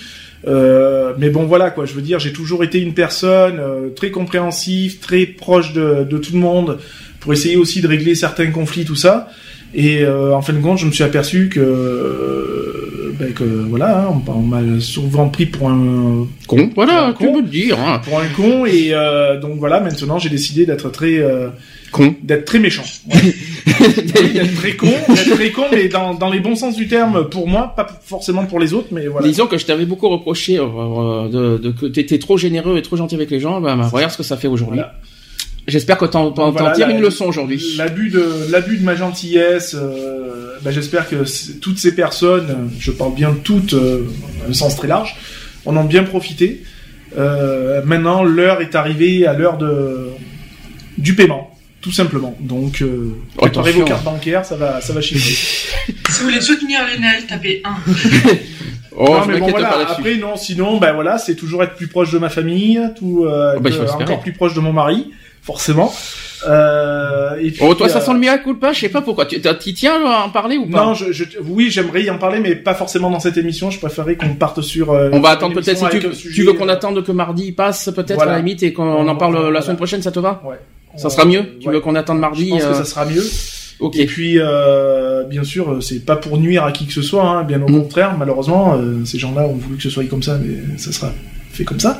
Euh, 0.46 1.14
mais 1.18 1.30
bon, 1.30 1.44
voilà 1.44 1.70
quoi. 1.70 1.86
Je 1.86 1.94
veux 1.94 2.02
dire, 2.02 2.18
j'ai 2.18 2.32
toujours 2.32 2.62
été 2.64 2.80
une 2.80 2.94
personne 2.94 3.58
euh, 3.58 3.88
très 3.90 4.10
compréhensive, 4.10 4.98
très 4.98 5.26
proche 5.26 5.72
de, 5.72 6.04
de, 6.04 6.18
tout 6.18 6.34
le 6.34 6.38
monde, 6.38 6.78
pour 7.20 7.32
essayer 7.32 7.56
aussi 7.56 7.80
de 7.80 7.88
régler 7.88 8.14
certains 8.14 8.50
conflits, 8.50 8.84
tout 8.84 8.96
ça. 8.96 9.28
Et 9.74 10.02
euh, 10.02 10.34
en 10.34 10.42
fin 10.42 10.52
de 10.52 10.60
compte, 10.60 10.78
je 10.78 10.86
me 10.86 10.90
suis 10.92 11.04
aperçu 11.04 11.48
que, 11.48 11.60
euh, 11.60 13.12
ben 13.18 13.32
que 13.32 13.44
voilà, 13.44 14.06
hein, 14.06 14.22
on, 14.26 14.32
on 14.32 14.42
m'a 14.42 14.80
souvent 14.80 15.28
pris 15.28 15.46
pour 15.46 15.68
un 15.68 16.26
con. 16.46 16.70
Voilà, 16.74 17.14
tu 17.18 17.26
peux 17.26 17.42
le 17.42 17.48
dire. 17.48 17.78
Hein. 17.78 18.00
Pour 18.04 18.18
un 18.20 18.28
con. 18.28 18.64
Et 18.64 18.90
euh, 18.92 19.38
donc 19.38 19.58
voilà, 19.58 19.80
maintenant 19.80 20.18
j'ai 20.18 20.30
décidé 20.30 20.64
d'être 20.64 20.90
très 20.90 21.18
euh, 21.18 21.48
con, 21.92 22.14
d'être 22.22 22.46
très 22.46 22.58
méchant, 22.58 22.84
d'être 23.06 24.54
très 24.56 24.76
con, 24.76 24.86
d'être 24.86 25.34
très 25.34 25.50
con, 25.50 25.64
mais 25.72 25.88
dans, 25.88 26.14
dans 26.14 26.30
les 26.30 26.40
bons 26.40 26.56
sens 26.56 26.74
du 26.76 26.88
terme 26.88 27.28
pour 27.28 27.46
moi, 27.46 27.74
pas 27.76 27.86
forcément 28.02 28.46
pour 28.46 28.60
les 28.60 28.72
autres, 28.72 28.88
mais 28.92 29.08
voilà. 29.08 29.26
Disons 29.26 29.46
que 29.46 29.58
je 29.58 29.66
t'avais 29.66 29.84
beaucoup 29.84 30.08
reproché 30.08 30.56
de, 30.56 31.58
de, 31.58 31.70
que 31.70 31.86
t'étais 31.86 32.18
trop 32.18 32.38
généreux 32.38 32.78
et 32.78 32.82
trop 32.82 32.96
gentil 32.96 33.14
avec 33.14 33.30
les 33.30 33.40
gens. 33.40 33.60
Ben, 33.60 33.76
ben 33.76 33.88
regarde 33.88 34.12
ce 34.12 34.16
que 34.16 34.22
ça 34.22 34.36
fait 34.36 34.48
aujourd'hui. 34.48 34.78
Voilà. 34.78 34.94
J'espère 35.68 35.98
que 35.98 36.04
t'en 36.04 36.30
voilà, 36.30 36.72
tires 36.72 36.88
une 36.88 37.00
leçon 37.00 37.24
aujourd'hui. 37.24 37.74
L'abus 37.76 38.10
de 38.10 38.50
l'abus 38.50 38.76
de 38.76 38.84
ma 38.84 38.94
gentillesse, 38.94 39.74
euh, 39.74 40.56
bah, 40.62 40.70
j'espère 40.70 41.08
que 41.08 41.24
toutes 41.60 41.78
ces 41.78 41.94
personnes, 41.94 42.70
je 42.78 42.92
parle 42.92 43.14
bien 43.14 43.36
toutes, 43.42 43.74
euh, 43.74 44.06
au 44.48 44.52
sens 44.52 44.76
très 44.76 44.86
large, 44.86 45.16
en 45.64 45.76
ont 45.76 45.84
bien 45.84 46.04
profité. 46.04 46.62
Euh, 47.18 47.82
maintenant, 47.84 48.22
l'heure 48.22 48.60
est 48.60 48.74
arrivée 48.74 49.26
à 49.26 49.32
l'heure 49.32 49.58
de 49.58 50.08
du 50.98 51.14
paiement, 51.14 51.56
tout 51.80 51.92
simplement. 51.92 52.36
Donc, 52.40 52.80
euh, 52.80 53.16
préparez 53.36 53.72
vos 53.72 53.84
cartes 53.84 54.04
bancaires, 54.04 54.44
ça 54.44 54.56
va, 54.56 54.80
ça 54.80 54.92
va 54.92 55.00
chiffrer. 55.00 55.34
si 56.10 56.20
vous 56.20 56.24
voulez 56.24 56.40
soutenir 56.40 56.80
Lionel, 56.86 57.26
tapez 57.26 57.62
1. 57.64 57.76
Oh, 58.98 59.10
non, 59.10 59.26
mais 59.26 59.38
bon, 59.38 59.48
voilà. 59.48 59.90
Après, 59.90 60.16
non, 60.16 60.36
sinon, 60.36 60.78
ben 60.78 60.94
voilà, 60.94 61.18
c'est 61.18 61.34
toujours 61.34 61.62
être 61.62 61.74
plus 61.74 61.86
proche 61.86 62.12
de 62.12 62.18
ma 62.18 62.30
famille, 62.30 62.80
tout, 62.96 63.26
euh, 63.26 63.52
oh, 63.54 63.60
bah, 63.60 63.68
encore 64.00 64.20
plus 64.20 64.32
proche 64.32 64.54
de 64.54 64.60
mon 64.60 64.72
mari 64.72 65.12
forcément. 65.46 65.94
Euh, 66.46 67.36
et 67.40 67.50
puis, 67.50 67.62
oh, 67.62 67.74
toi, 67.74 67.88
ça 67.88 68.00
sent 68.00 68.12
le 68.12 68.18
miracle 68.18 68.48
ou 68.48 68.56
pas? 68.56 68.72
Je 68.72 68.80
sais 68.80 68.88
pas 68.88 69.00
pourquoi. 69.00 69.26
Tu 69.26 69.40
t'y 69.40 69.74
tiens 69.74 70.04
à 70.04 70.24
en 70.24 70.30
parler 70.30 70.58
ou 70.58 70.66
pas? 70.66 70.84
Non, 70.84 70.94
je, 70.94 71.12
je, 71.12 71.24
oui, 71.44 71.70
j'aimerais 71.70 72.02
y 72.02 72.10
en 72.10 72.18
parler, 72.18 72.40
mais 72.40 72.56
pas 72.56 72.74
forcément 72.74 73.10
dans 73.10 73.20
cette 73.20 73.36
émission. 73.36 73.70
Je 73.70 73.78
préférerais 73.78 74.16
qu'on 74.16 74.34
parte 74.34 74.60
sur. 74.60 74.90
Euh, 74.90 75.08
on 75.12 75.20
va 75.20 75.30
attendre 75.30 75.54
peut-être 75.54 75.78
si 75.78 75.98
tu, 75.98 76.14
sujet, 76.14 76.34
tu 76.34 76.42
veux 76.42 76.52
qu'on 76.52 76.68
euh... 76.68 76.72
attende 76.72 77.02
que 77.04 77.12
mardi 77.12 77.52
passe, 77.52 77.90
peut-être 77.94 78.16
voilà. 78.16 78.32
à 78.32 78.34
la 78.34 78.38
limite, 78.42 78.62
et 78.64 78.72
qu'on 78.72 79.08
en 79.08 79.16
parle 79.16 79.34
voilà. 79.34 79.50
la 79.50 79.62
semaine 79.62 79.76
prochaine. 79.76 80.02
Ça 80.02 80.10
te 80.10 80.18
va? 80.18 80.42
Ouais. 80.44 80.56
Ça 80.96 81.10
sera 81.10 81.24
mieux? 81.24 81.44
Tu 81.60 81.70
veux 81.70 81.80
qu'on 81.80 81.94
attende 81.94 82.18
mardi 82.18 82.48
Je 82.48 82.54
pense 82.54 82.66
que 82.66 82.74
ça 82.74 82.84
sera 82.84 83.06
mieux. 83.06 83.24
Ok. 83.78 83.96
Et 83.96 84.06
puis, 84.06 84.38
euh, 84.38 85.24
bien 85.24 85.44
sûr, 85.44 85.82
c'est 85.82 86.04
pas 86.04 86.16
pour 86.16 86.38
nuire 86.38 86.64
à 86.64 86.72
qui 86.72 86.86
que 86.86 86.92
ce 86.92 87.02
soit, 87.02 87.24
hein, 87.24 87.44
bien 87.44 87.60
au 87.62 87.68
mmh. 87.68 87.82
contraire. 87.82 88.16
Malheureusement, 88.18 88.74
euh, 88.74 89.04
ces 89.04 89.18
gens-là 89.18 89.42
ont 89.42 89.54
voulu 89.54 89.76
que 89.76 89.82
ce 89.82 89.90
soit 89.90 90.04
comme 90.04 90.22
ça, 90.22 90.38
mais 90.38 90.78
ça 90.78 90.92
sera 90.92 91.12
fait 91.52 91.64
comme 91.64 91.80
ça. 91.80 91.98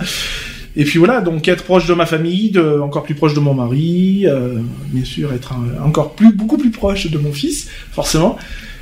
Et 0.77 0.85
puis 0.85 0.99
voilà, 0.99 1.21
donc 1.23 1.49
être 1.49 1.65
proche 1.65 1.87
de 1.87 1.95
ma 1.95 2.07
famille, 2.07 2.51
de, 2.51 2.81
encore 2.81 3.05
plus 3.05 3.15
proche 3.15 3.35
de 3.35 3.41
mon 3.41 3.55
mari, 3.55 4.27
euh, 4.27 4.59
bien 4.89 5.05
sûr 5.05 5.33
être 5.33 5.55
un, 5.55 5.85
encore 5.85 6.15
plus, 6.15 6.33
beaucoup 6.33 6.59
plus 6.59 6.71
proche 6.71 7.11
de 7.11 7.19
mon 7.19 7.33
fils, 7.33 7.69
forcément. 7.93 8.37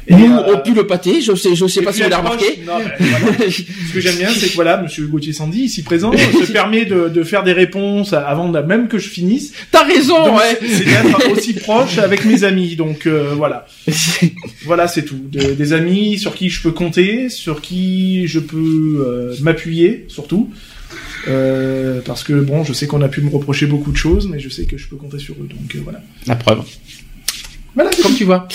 Et 0.06 0.14
Nous, 0.14 0.35
euh, 0.35 0.55
on 0.55 0.58
pue 0.58 0.75
le 0.75 0.87
pâté, 0.87 1.23
je 1.23 1.35
sais, 1.35 1.55
je 1.55 1.67
sais 1.67 1.81
pas 1.81 1.93
si 1.93 2.02
vous 2.02 2.11
l'avez 2.11 2.20
remarqué. 2.23 2.61
Non, 2.67 2.79
ben, 2.79 2.93
voilà. 2.99 3.50
Ce 3.50 3.93
que 3.93 4.00
j'aime 4.00 4.17
bien, 4.17 4.29
c'est 4.29 4.49
que 4.49 4.55
voilà, 4.55 4.76
Monsieur 4.82 5.06
Gauthier 5.06 5.32
Sandy, 5.32 5.62
ici 5.62 5.82
présent, 5.82 6.12
se 6.46 6.52
permet 6.52 6.85
de, 6.85 7.08
de, 7.08 7.23
faire 7.23 7.43
des 7.43 7.55
réponses 7.55 8.12
avant 8.12 8.50
de, 8.50 8.58
même 8.58 8.88
que 8.88 8.99
je 8.99 9.08
finisse. 9.08 9.52
T'as 9.70 9.85
raison, 9.85 10.26
donc, 10.26 10.38
ouais. 10.38 10.58
C'est 10.61 10.85
d'être 10.85 11.31
aussi 11.32 11.55
proche 11.55 11.99
avec 11.99 12.25
mes 12.26 12.44
amis, 12.44 12.76
donc 12.76 13.06
euh, 13.06 13.32
voilà. 13.35 13.67
voilà, 14.67 14.88
c'est 14.88 15.05
tout. 15.05 15.20
De, 15.31 15.52
des 15.52 15.73
amis 15.73 16.19
sur 16.19 16.35
qui 16.35 16.50
je 16.50 16.61
peux 16.62 16.73
compter, 16.73 17.31
sur 17.31 17.62
qui 17.62 18.26
je 18.26 18.41
peux 18.41 19.06
euh, 19.06 19.35
m'appuyer, 19.41 20.05
surtout. 20.08 20.50
Euh, 21.29 22.00
parce 22.05 22.25
que 22.25 22.32
bon, 22.32 22.65
je 22.65 22.73
sais 22.73 22.87
qu'on 22.87 23.03
a 23.03 23.09
pu 23.09 23.21
me 23.21 23.31
reprocher 23.31 23.67
beaucoup 23.67 23.93
de 23.93 23.97
choses, 23.97 24.29
mais 24.29 24.38
je 24.38 24.49
sais 24.49 24.65
que 24.65 24.76
je 24.76 24.88
peux 24.88 24.97
compter 24.97 25.19
sur 25.19 25.35
eux. 25.35 25.49
Donc 25.49 25.75
euh, 25.75 25.81
voilà. 25.82 26.00
La 26.26 26.37
preuve. 26.37 26.62
Voilà, 27.75 27.91
comme 27.91 28.12
tout. 28.12 28.19
tu 28.19 28.25
vois. 28.25 28.47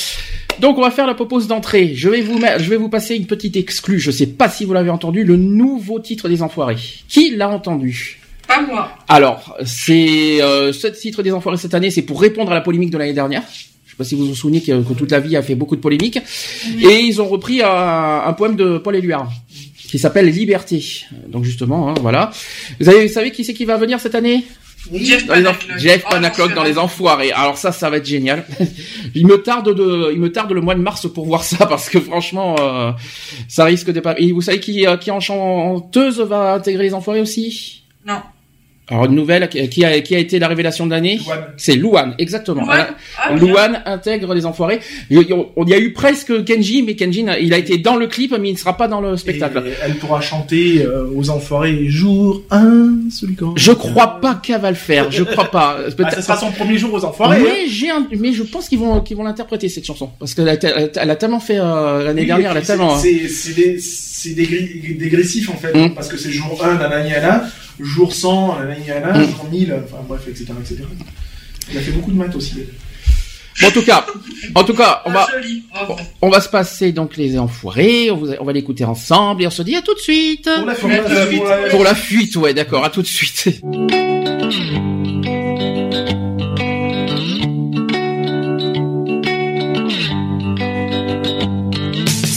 Donc 0.60 0.78
on 0.78 0.82
va 0.82 0.92
faire 0.92 1.08
la 1.08 1.14
propose 1.14 1.48
d'entrée. 1.48 1.94
Je 1.96 2.10
vais 2.10 2.22
vous 2.22 2.40
je 2.40 2.70
vais 2.70 2.78
vous 2.78 2.90
passer 2.90 3.16
une 3.16 3.26
petite 3.26 3.56
exclue. 3.56 4.00
Je 4.00 4.12
sais 4.12 4.28
pas 4.28 4.50
si 4.50 4.66
vous 4.66 4.74
l'avez 4.74 4.90
entendu, 4.90 5.24
le 5.24 5.38
nouveau 5.38 6.00
titre 6.00 6.30
des 6.30 6.42
Enfoirés. 6.42 6.78
Qui 7.08 7.36
l'a 7.36 7.50
entendu? 7.50 8.20
Pas 8.48 8.62
moi. 8.62 8.92
Alors 9.08 9.58
c'est 9.66 10.42
euh, 10.42 10.74
ce 10.74 10.88
titre 10.88 11.24
des 11.24 11.32
Enfoirés 11.32 11.58
cette 11.58 11.74
année, 11.74 11.92
c'est 11.92 12.02
pour 12.02 12.22
répondre 12.22 12.52
à 12.52 12.56
la 12.56 12.62
polémique 12.62 12.92
de 12.92 12.98
l'année 12.98 13.14
dernière. 13.14 13.44
Je 13.86 13.92
sais 13.92 13.98
pas 13.98 14.04
si 14.04 14.16
vous 14.16 14.28
vous 14.28 14.36
souvenez 14.36 14.62
que, 14.62 14.82
que, 14.82 14.94
toute 14.94 15.12
la 15.12 15.20
vie 15.20 15.36
a 15.36 15.42
fait 15.42 15.56
beaucoup 15.56 15.76
de 15.76 15.82
polémiques. 15.82 16.20
Oui. 16.76 16.86
Et 16.86 17.00
ils 17.02 17.22
ont 17.22 17.28
repris 17.28 17.62
un, 17.62 18.24
un 18.26 18.34
poème 18.34 18.56
de 18.56 18.78
Paul 18.78 18.96
Éluard 18.96 19.32
qui 19.90 20.00
s'appelle 20.00 20.30
Liberté. 20.30 21.06
Donc 21.28 21.44
justement, 21.44 21.90
hein, 21.90 21.96
voilà. 22.02 22.32
Vous, 22.80 22.90
avez, 22.90 23.08
vous 23.08 23.14
savez 23.14 23.32
qui 23.32 23.44
c'est 23.44 23.54
qui 23.54 23.66
va 23.66 23.78
venir 23.78 24.00
cette 24.00 24.16
année? 24.16 24.46
Oui. 24.92 25.06
Jeff 25.06 25.28
Panaclock, 25.28 25.78
Jeff 25.78 26.04
Panaclock 26.04 26.50
oh, 26.52 26.56
dans 26.56 26.64
les 26.64 26.78
enfoirés. 26.78 27.32
Alors 27.32 27.58
ça, 27.58 27.72
ça 27.72 27.90
va 27.90 27.98
être 27.98 28.06
génial. 28.06 28.46
il 29.16 29.28
me 29.28 29.38
tarde 29.42 29.76
de, 29.76 30.12
il 30.14 30.20
me 30.20 30.32
tarde 30.32 30.52
le 30.52 30.62
mois 30.62 30.76
de 30.76 30.80
mars 30.80 31.08
pour 31.14 31.26
voir 31.26 31.44
ça 31.44 31.66
parce 31.66 31.90
que 31.90 32.00
franchement, 32.00 32.56
euh, 32.60 32.92
ça 33.48 33.66
risque 33.66 33.92
de 33.92 34.00
pas. 34.00 34.16
Et 34.18 34.32
vous 34.32 34.42
savez 34.42 34.60
qui, 34.60 34.88
euh, 34.88 34.98
qui 34.98 35.12
en 35.12 35.20
chanteuse 35.20 36.22
va 36.22 36.54
intégrer 36.54 36.84
les 36.84 36.94
enfoirés 36.94 37.22
aussi? 37.22 37.84
Non. 38.06 38.22
Alors 38.90 39.06
une 39.06 39.16
nouvelle 39.16 39.48
qui 39.50 39.86
a, 39.86 40.02
qui 40.02 40.16
a 40.16 40.20
été 40.20 40.40
la 40.40 40.48
révélation 40.48 40.86
de 40.86 40.92
l'année, 40.92 41.20
c'est 41.58 41.76
Luan, 41.76 42.16
exactement. 42.18 42.64
Luan, 42.64 42.88
ah, 43.18 43.36
Luan 43.36 43.82
intègre 43.86 44.34
les 44.34 44.46
enfoirés. 44.46 44.80
Il 45.10 45.22
y 45.22 45.74
a 45.74 45.80
eu 45.80 45.94
presque 45.94 46.44
Kenji, 46.44 46.82
mais 46.84 46.96
Kenji 46.96 47.26
il 47.42 47.54
a 47.54 47.58
été 47.58 47.78
dans 47.78 47.96
le 47.96 48.08
clip, 48.08 48.36
mais 48.40 48.50
il 48.50 48.54
ne 48.54 48.58
sera 48.58 48.78
pas 48.78 48.88
dans 48.88 49.02
le 49.02 49.18
spectacle. 49.18 49.64
Et 49.66 49.74
elle 49.84 49.96
pourra 49.96 50.22
chanter 50.22 50.84
euh, 50.84 51.06
aux 51.16 51.30
enfoirés 51.30 51.88
jour 51.88 52.44
1, 52.50 53.10
celui 53.12 53.36
quand. 53.36 53.54
Je 53.56 53.72
crois 53.72 54.20
pas 54.20 54.36
qu'elle 54.36 54.62
va 54.62 54.70
le 54.70 54.76
faire, 54.76 55.12
je 55.12 55.24
crois 55.24 55.52
pas. 55.52 55.78
ah, 56.04 56.12
ce 56.16 56.22
sera 56.22 56.38
son 56.38 56.52
premier 56.52 56.78
jour 56.78 56.94
aux 56.94 57.06
enfoirés. 57.06 57.42
Mais 57.42 57.68
j'ai 57.68 57.90
un, 57.90 58.08
mais 58.18 58.32
je 58.32 58.44
pense 58.44 58.70
qu'ils 58.70 58.80
vont 58.80 59.02
qu'ils 59.02 59.18
vont 59.18 59.24
l'interpréter 59.24 59.70
cette 59.70 59.86
chanson 59.86 60.10
parce 60.20 60.34
qu'elle 60.34 60.50
a, 60.50 60.54
elle 60.54 61.10
a 61.10 61.16
tellement 61.16 61.40
fait 61.40 61.60
euh, 61.60 62.04
l'année 62.04 62.22
oui, 62.22 62.28
dernière, 62.28 62.52
elle 62.52 62.58
a 62.58 62.62
tellement. 62.62 62.98
C'est 62.98 64.34
des 64.34 64.96
dégressif 65.00 65.50
en 65.50 65.56
fait, 65.56 65.74
mmh. 65.74 65.94
parce 65.94 66.08
que 66.08 66.18
c'est 66.18 66.32
jour 66.32 66.64
1 66.64 66.76
nanana, 66.76 67.46
jour 67.80 68.14
100, 68.14 68.58
nanana, 68.88 69.20
mmh. 69.20 69.26
jour 69.26 69.46
1000, 69.52 69.76
enfin 69.86 70.04
bref, 70.08 70.22
etc., 70.28 70.46
etc. 70.60 70.84
Il 71.72 71.78
a 71.78 71.82
fait 71.82 71.92
beaucoup 71.92 72.12
de 72.12 72.18
maths 72.18 72.36
aussi. 72.36 72.56
en 73.64 73.72
tout 73.72 73.84
cas, 73.84 74.06
en 74.56 74.64
tout 74.64 74.74
cas, 74.74 75.02
on 75.06 75.12
va, 75.12 75.28
on 76.22 76.30
va 76.30 76.42
se 76.42 76.50
passer 76.50 76.92
donc 76.92 77.18
les 77.18 77.38
enfoirés, 77.38 78.10
on, 78.12 78.24
on 78.40 78.46
va 78.46 78.54
l'écouter 78.54 78.86
ensemble 78.86 79.44
et 79.44 79.48
on 79.48 79.52
se 79.52 79.62
dit 79.62 79.76
à 79.76 79.82
tout 79.82 79.94
de 79.94 80.00
suite. 80.00 80.50
Pour 80.58 80.66
la 80.66 80.76
fuite. 80.76 81.44
Pour 81.72 81.84
la 81.84 81.96
fuite, 81.96 82.36
ouais, 82.38 82.54
d'accord, 82.54 82.84
à 82.84 82.90
tout 82.90 83.02
de 83.02 83.08
suite. 83.08 83.62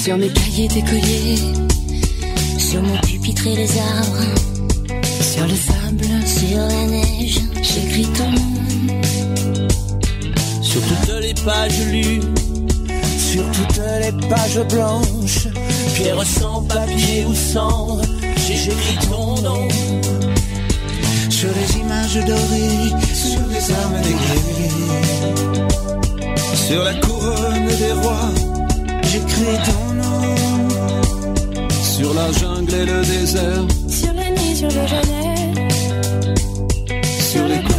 Sur 0.02 0.18
mes 0.18 0.28
cahiers 0.28 0.68
d'écolier, 0.68 1.36
sur 2.58 2.82
mon 2.82 2.98
pupitre 2.98 3.46
et 3.46 3.54
les 3.54 3.78
arbres, 3.78 4.51
sur 5.32 5.46
le 5.46 5.56
sable, 5.56 6.26
sur 6.26 6.58
la 6.58 6.86
neige, 6.86 7.40
j'écris 7.62 8.08
ton 8.18 8.30
nom. 8.30 8.52
Sur 10.60 10.80
toutes 10.82 11.20
les 11.22 11.34
pages 11.34 11.86
lues, 11.90 12.20
sur 13.16 13.44
toutes 13.52 13.80
les 14.02 14.28
pages 14.28 14.60
blanches, 14.68 15.48
pierre 15.94 16.22
sans 16.26 16.62
papier 16.64 17.24
ou 17.24 17.34
sang, 17.34 17.98
j'écris 18.46 18.98
ton 19.10 19.40
nom. 19.40 19.68
Sur 21.30 21.48
les 21.58 21.80
images 21.80 22.20
dorées, 22.26 22.92
sur 23.14 23.46
les 23.54 23.72
armes 23.80 24.00
des 24.06 24.16
guerriers, 24.22 24.74
sur 26.66 26.84
la 26.84 26.94
couronne 26.94 27.68
des 27.82 27.92
rois, 28.02 28.30
j'écris 29.10 29.58
ton 29.64 29.94
nom. 29.94 30.12
Sur 31.80 32.12
la 32.14 32.32
jungle 32.32 32.74
et 32.74 32.84
le 32.84 33.00
désert, 33.04 33.66
sur 37.32 37.48
le 37.48 37.71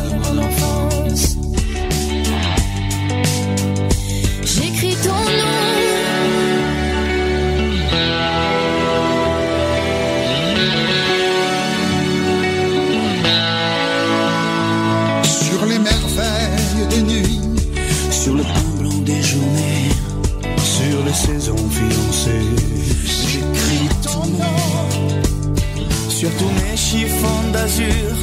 chiffons 27.23 27.51
d'azur, 27.51 28.15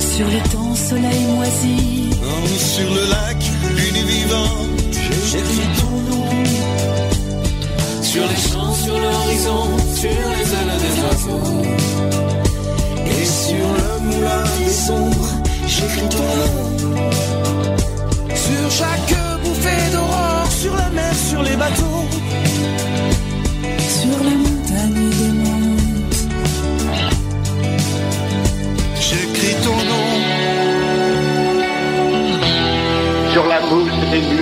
Sur 0.00 0.26
le 0.26 0.40
temps, 0.50 0.74
soleil 0.74 1.24
moisi, 1.34 2.10
oh, 2.22 2.46
sur 2.58 2.94
le 2.94 3.10
lac, 3.10 3.36
lune 3.70 4.06
vivante, 4.06 4.96
j'écris 5.30 5.68
ton 5.80 5.90
nom. 6.10 6.28
Sur 8.02 8.22
les 8.22 8.42
champs, 8.48 8.74
sur 8.74 8.98
l'horizon, 8.98 9.64
sur 9.96 10.24
les 10.34 10.48
ailes 10.58 10.76
des 10.84 10.94
oiseaux, 11.02 11.62
et 13.06 13.24
sur 13.24 13.66
le 13.78 13.90
moulin 14.06 14.44
des 14.58 14.72
sombres, 14.72 15.32
j'écris 15.66 16.08
ton 16.08 16.28
nom. 16.40 17.10
Sur 18.34 18.70
chaque 18.70 19.42
bouffée 19.42 19.90
d'aurore, 19.92 20.48
sur 20.60 20.76
la 20.76 20.90
mer, 20.90 21.14
sur 21.28 21.42
les 21.42 21.56
bateaux, 21.56 22.04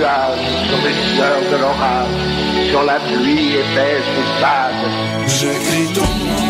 nuages, 0.03 0.67
sur 0.67 0.77
les 0.85 1.15
sueurs 1.15 1.41
de 1.51 1.57
l'orage, 1.57 2.69
sur 2.69 2.83
la 2.83 2.99
pluie 2.99 3.53
épaisse 3.53 4.07
des 4.15 4.27
spades. 4.37 4.85
J'écris 5.27 5.93
ton 5.93 6.01
nom. 6.01 6.43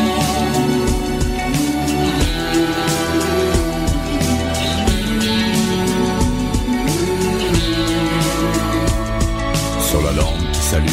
Sur 9.79 10.01
la 10.01 10.11
lampe 10.11 10.51
qui 10.51 10.59
s'allume, 10.59 10.89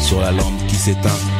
sur 0.00 0.20
la 0.20 0.32
lampe 0.32 0.66
qui 0.66 0.74
s'éteint. 0.74 1.35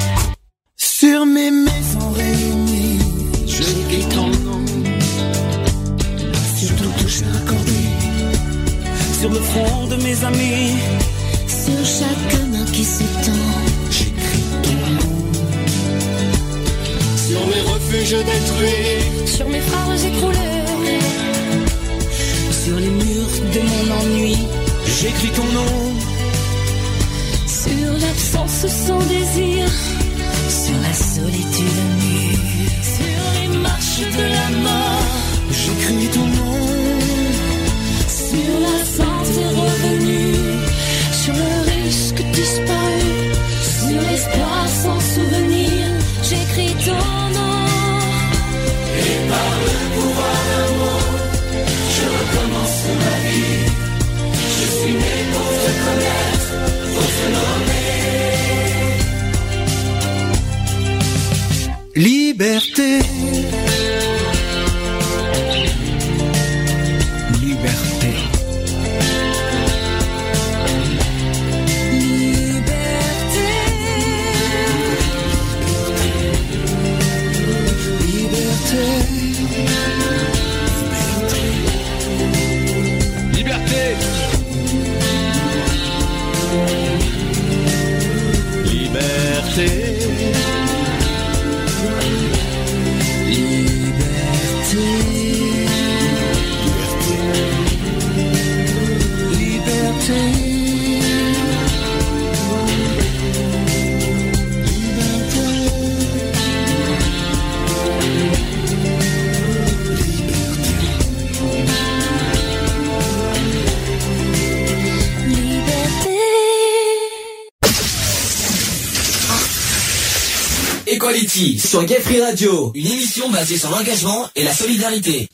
Sur 121.67 121.85
Gay 121.85 121.99
Free 122.01 122.21
Radio, 122.21 122.71
une 122.75 122.87
émission 122.87 123.29
basée 123.31 123.57
sur 123.57 123.71
l'engagement 123.71 124.27
et 124.37 124.45
la 124.45 124.53
solidarité. 124.53 125.29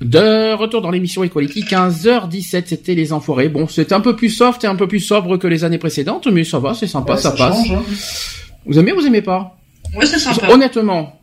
De 0.00 0.54
retour 0.54 0.82
dans 0.82 0.90
l'émission 0.90 1.24
Equality, 1.24 1.62
15h17, 1.64 2.64
c'était 2.66 2.94
les 2.94 3.12
enfoirés. 3.12 3.48
Bon, 3.48 3.66
c'était 3.66 3.94
un 3.94 4.00
peu 4.00 4.14
plus 4.14 4.30
soft 4.30 4.62
et 4.64 4.66
un 4.68 4.76
peu 4.76 4.86
plus 4.86 5.00
sobre 5.00 5.36
que 5.36 5.46
les 5.48 5.64
années 5.64 5.78
précédentes, 5.78 6.28
mais 6.28 6.44
ça 6.44 6.58
va, 6.60 6.74
c'est 6.74 6.86
sympa, 6.86 7.14
Ouais, 7.14 7.20
ça, 7.20 7.32
passe. 7.32 7.56
change, 7.56 7.72
hein. 7.72 7.82
Vous 8.66 8.78
aimez 8.78 8.92
ou 8.92 9.00
vous 9.00 9.06
aimez 9.06 9.22
pas 9.22 9.56
Ouais, 9.96 10.06
c'est 10.06 10.18
sympa. 10.18 10.48
Honnêtement, 10.50 11.18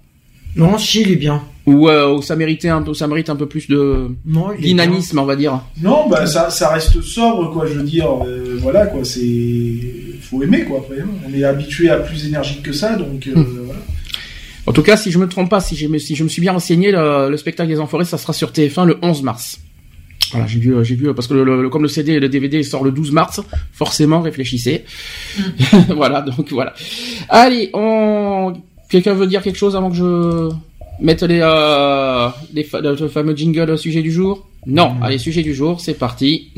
Non, 0.56 0.78
si, 0.78 1.02
il 1.02 1.12
est 1.12 1.16
bien. 1.16 1.42
ou, 1.66 1.88
euh, 1.90 2.22
ça 2.22 2.36
méritait 2.36 2.70
un 2.70 2.82
peu, 2.82 2.94
ça 2.94 3.08
mérite 3.08 3.30
un 3.30 3.36
peu 3.36 3.46
plus 3.48 3.68
de 3.68 4.10
Non, 4.26 4.48
il 4.58 4.66
est 4.66 4.68
dynamisme, 4.70 5.20
on 5.20 5.26
va 5.26 5.36
dire. 5.36 5.62
Non, 5.82 6.10
bah 6.10 6.26
ça, 6.26 6.50
ça 6.50 6.70
reste 6.70 7.02
sobre, 7.02 7.52
quoi. 7.54 7.66
Je 7.68 7.74
veux 7.74 7.84
dire, 7.84 8.10
euh, 8.26 8.58
voilà, 8.62 8.88
quoi. 8.88 9.04
C'est, 9.06 9.22
faut 10.22 10.42
aimer, 10.44 10.64
quoi. 10.64 10.80
Après, 10.80 11.02
hein. 11.02 11.08
on 11.30 11.34
est 11.38 11.44
habitué 11.44 11.90
à 11.90 11.98
plus 11.98 12.26
énergique 12.28 12.64
que 12.64 12.74
ça, 12.74 12.96
donc 12.96 13.28
euh, 13.28 13.36
Hmm. 13.36 13.61
En 14.72 14.74
tout 14.74 14.84
cas, 14.84 14.96
si 14.96 15.12
je 15.12 15.20
me 15.20 15.28
trompe 15.28 15.50
pas, 15.50 15.60
si 15.60 15.76
je 15.76 15.86
me, 15.86 15.98
si 15.98 16.16
je 16.16 16.24
me 16.24 16.30
suis 16.30 16.42
bien 16.42 16.54
renseigné, 16.54 16.94
le, 16.94 17.30
le 17.30 17.36
spectacle 17.36 17.68
des 17.68 17.82
enfoirés, 17.82 18.06
ça 18.06 18.18
sera 18.18 18.32
sur 18.32 18.52
TF1 18.52 18.86
le 18.86 18.98
11 19.02 19.22
mars. 19.22 19.60
Voilà, 20.32 20.48
j'ai 20.48 20.60
vu, 20.60 20.74
j'ai 20.84 20.96
vu 20.96 21.14
parce 21.14 21.28
que 21.28 21.34
le, 21.34 21.68
comme 21.68 21.82
le 21.82 21.90
CD 21.90 22.14
et 22.14 22.20
le 22.22 22.30
DVD 22.30 22.64
sort 22.64 22.86
le 22.86 22.92
12 22.92 23.12
mars, 23.12 23.42
forcément 23.74 24.22
réfléchissez. 24.22 24.86
Voilà, 25.90 26.22
donc 26.22 26.50
voilà. 26.54 26.74
Allez, 27.28 27.70
on 27.74 28.54
quelqu'un 28.88 29.14
veut 29.14 29.28
dire 29.28 29.42
quelque 29.42 29.58
chose 29.58 29.76
avant 29.76 29.90
que 29.90 29.98
je 29.98 30.50
mette 31.02 31.24
les 31.24 31.42
euh, 31.42 32.30
les 32.54 32.66
le 32.82 33.10
fameux 33.10 33.36
jingle 33.36 33.72
au 33.72 33.78
sujet 33.78 34.02
du 34.02 34.14
jour? 34.14 34.48
Non, 34.66 34.96
allez, 35.02 35.18
sujet 35.18 35.44
du 35.44 35.54
jour, 35.54 35.82
c'est 35.82 35.96
parti. 35.96 36.54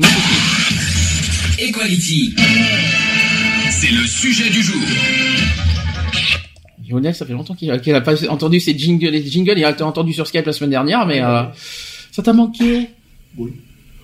Equality. 1.58 2.36
C'est 3.72 3.90
le 3.90 4.06
sujet 4.06 4.50
du 4.50 4.62
jour. 4.62 4.80
Lionel, 6.94 7.14
ça 7.14 7.26
fait 7.26 7.32
longtemps 7.32 7.54
qu'il 7.54 7.70
a, 7.70 8.00
pas 8.00 8.28
entendu 8.28 8.60
ces 8.60 8.76
jingles, 8.76 9.10
les 9.10 9.24
jingles, 9.24 9.58
il 9.58 9.64
a 9.64 9.86
entendu 9.86 10.12
sur 10.12 10.26
Skype 10.26 10.46
la 10.46 10.52
semaine 10.52 10.70
dernière, 10.70 11.06
mais 11.06 11.20
euh, 11.22 11.42
ça 12.12 12.22
t'a 12.22 12.32
manqué 12.32 12.88
Oui. 13.36 13.52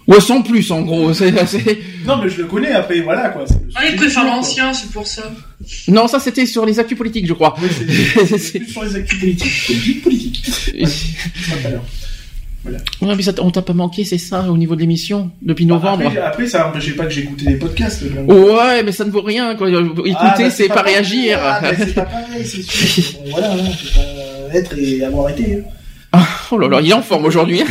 Ouais, 0.06 0.20
sans 0.20 0.42
plus, 0.42 0.70
en 0.72 0.82
gros. 0.82 1.12
Non, 2.04 2.16
mais 2.20 2.28
je 2.28 2.42
le 2.42 2.46
connais, 2.46 2.72
après, 2.72 3.00
voilà, 3.00 3.28
quoi. 3.28 3.44
Ah, 3.76 3.86
il 3.88 3.94
préfère 3.94 4.24
l'ancien, 4.24 4.72
c'est 4.72 4.90
pour 4.90 5.06
ça. 5.06 5.30
Non, 5.86 6.08
ça, 6.08 6.18
c'était 6.18 6.46
sur 6.46 6.66
les 6.66 6.80
actus 6.80 6.98
politiques, 6.98 7.26
je 7.26 7.32
crois. 7.34 7.54
Oui, 7.62 7.68
c'est 8.38 8.58
plus 8.58 8.72
sur 8.72 8.82
les 8.82 8.96
actus 8.96 9.20
politiques. 9.20 10.02
politiques. 10.02 10.50
Voilà. 12.62 12.78
Ouais, 13.00 13.16
mais 13.16 13.22
ça, 13.22 13.32
on 13.38 13.50
t'a 13.50 13.62
pas 13.62 13.72
manqué, 13.72 14.04
c'est 14.04 14.18
ça, 14.18 14.50
au 14.50 14.56
niveau 14.56 14.74
de 14.74 14.80
l'émission, 14.80 15.30
depuis 15.40 15.64
bah, 15.64 15.74
novembre. 15.74 16.06
Après, 16.06 16.20
après 16.20 16.46
ça 16.46 16.64
n'empêchait 16.64 16.92
pas 16.92 17.06
que 17.06 17.10
j'écoutais 17.10 17.46
des 17.46 17.56
podcasts. 17.56 18.02
Ouais, 18.02 18.82
mais 18.82 18.92
ça 18.92 19.04
ne 19.04 19.10
vaut 19.10 19.22
rien, 19.22 19.54
quoi. 19.54 19.70
Écouter, 19.70 20.12
ah, 20.18 20.34
bah, 20.36 20.50
c'est 20.50 20.68
pas, 20.68 20.82
réagir. 20.82 21.38
Ah, 21.42 21.62
c'est 21.76 21.94
pas 21.94 22.04
pareil, 22.04 22.44
c'est 22.44 22.62
sûr. 22.62 23.18
bon, 23.24 23.30
voilà, 23.30 23.52
hein, 23.52 23.56
pas 24.50 24.56
être 24.56 24.78
et 24.78 25.02
avoir 25.04 25.30
été. 25.30 25.54
Hein. 25.54 25.62
Ah, 26.12 26.26
oh 26.50 26.58
là 26.58 26.68
là, 26.68 26.80
il 26.82 26.90
est 26.90 26.94
en 26.94 27.02
forme 27.02 27.24
aujourd'hui. 27.24 27.62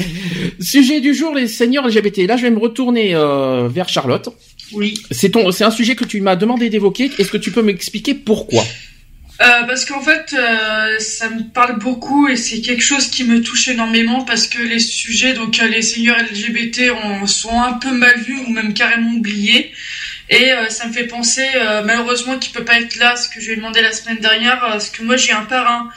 sujet 0.60 1.00
du 1.00 1.14
jour, 1.14 1.34
les 1.34 1.48
seigneurs 1.48 1.86
LGBT. 1.86 2.26
Là, 2.28 2.36
je 2.36 2.42
vais 2.42 2.50
me 2.50 2.58
retourner 2.58 3.14
euh, 3.14 3.68
vers 3.68 3.88
Charlotte. 3.88 4.28
Oui. 4.72 4.94
C'est 5.10 5.30
ton, 5.30 5.50
c'est 5.50 5.64
un 5.64 5.70
sujet 5.70 5.96
que 5.96 6.04
tu 6.04 6.20
m'as 6.20 6.36
demandé 6.36 6.70
d'évoquer. 6.70 7.10
Est-ce 7.18 7.30
que 7.30 7.36
tu 7.36 7.50
peux 7.50 7.62
m'expliquer 7.62 8.14
pourquoi? 8.14 8.62
Euh, 9.40 9.62
parce 9.66 9.86
qu'en 9.86 10.02
fait, 10.02 10.34
euh, 10.34 10.98
ça 10.98 11.30
me 11.30 11.44
parle 11.44 11.78
beaucoup 11.78 12.28
et 12.28 12.36
c'est 12.36 12.60
quelque 12.60 12.82
chose 12.82 13.08
qui 13.08 13.24
me 13.24 13.40
touche 13.40 13.68
énormément 13.68 14.22
parce 14.22 14.46
que 14.46 14.58
les 14.58 14.80
sujets, 14.80 15.32
donc 15.32 15.58
euh, 15.60 15.68
les 15.68 15.80
seigneurs 15.80 16.18
LGBT, 16.18 16.92
sont 17.26 17.58
un 17.58 17.72
peu 17.74 17.90
mal 17.90 18.20
vus 18.20 18.38
ou 18.46 18.50
même 18.50 18.74
carrément 18.74 19.12
oubliés. 19.12 19.72
Et 20.28 20.52
ça 20.68 20.86
me 20.86 20.92
fait 20.92 21.08
penser, 21.08 21.44
malheureusement, 21.84 22.38
qu'il 22.38 22.52
peut 22.52 22.64
pas 22.64 22.78
être 22.78 22.94
là, 22.98 23.16
ce 23.16 23.28
que 23.28 23.40
je 23.40 23.46
lui 23.46 23.54
ai 23.54 23.56
demandé 23.56 23.82
la 23.82 23.90
semaine 23.90 24.18
dernière, 24.18 24.60
parce 24.60 24.88
que 24.88 25.02
moi 25.02 25.16
j'ai 25.16 25.32
un 25.32 25.42
parrain 25.42 25.90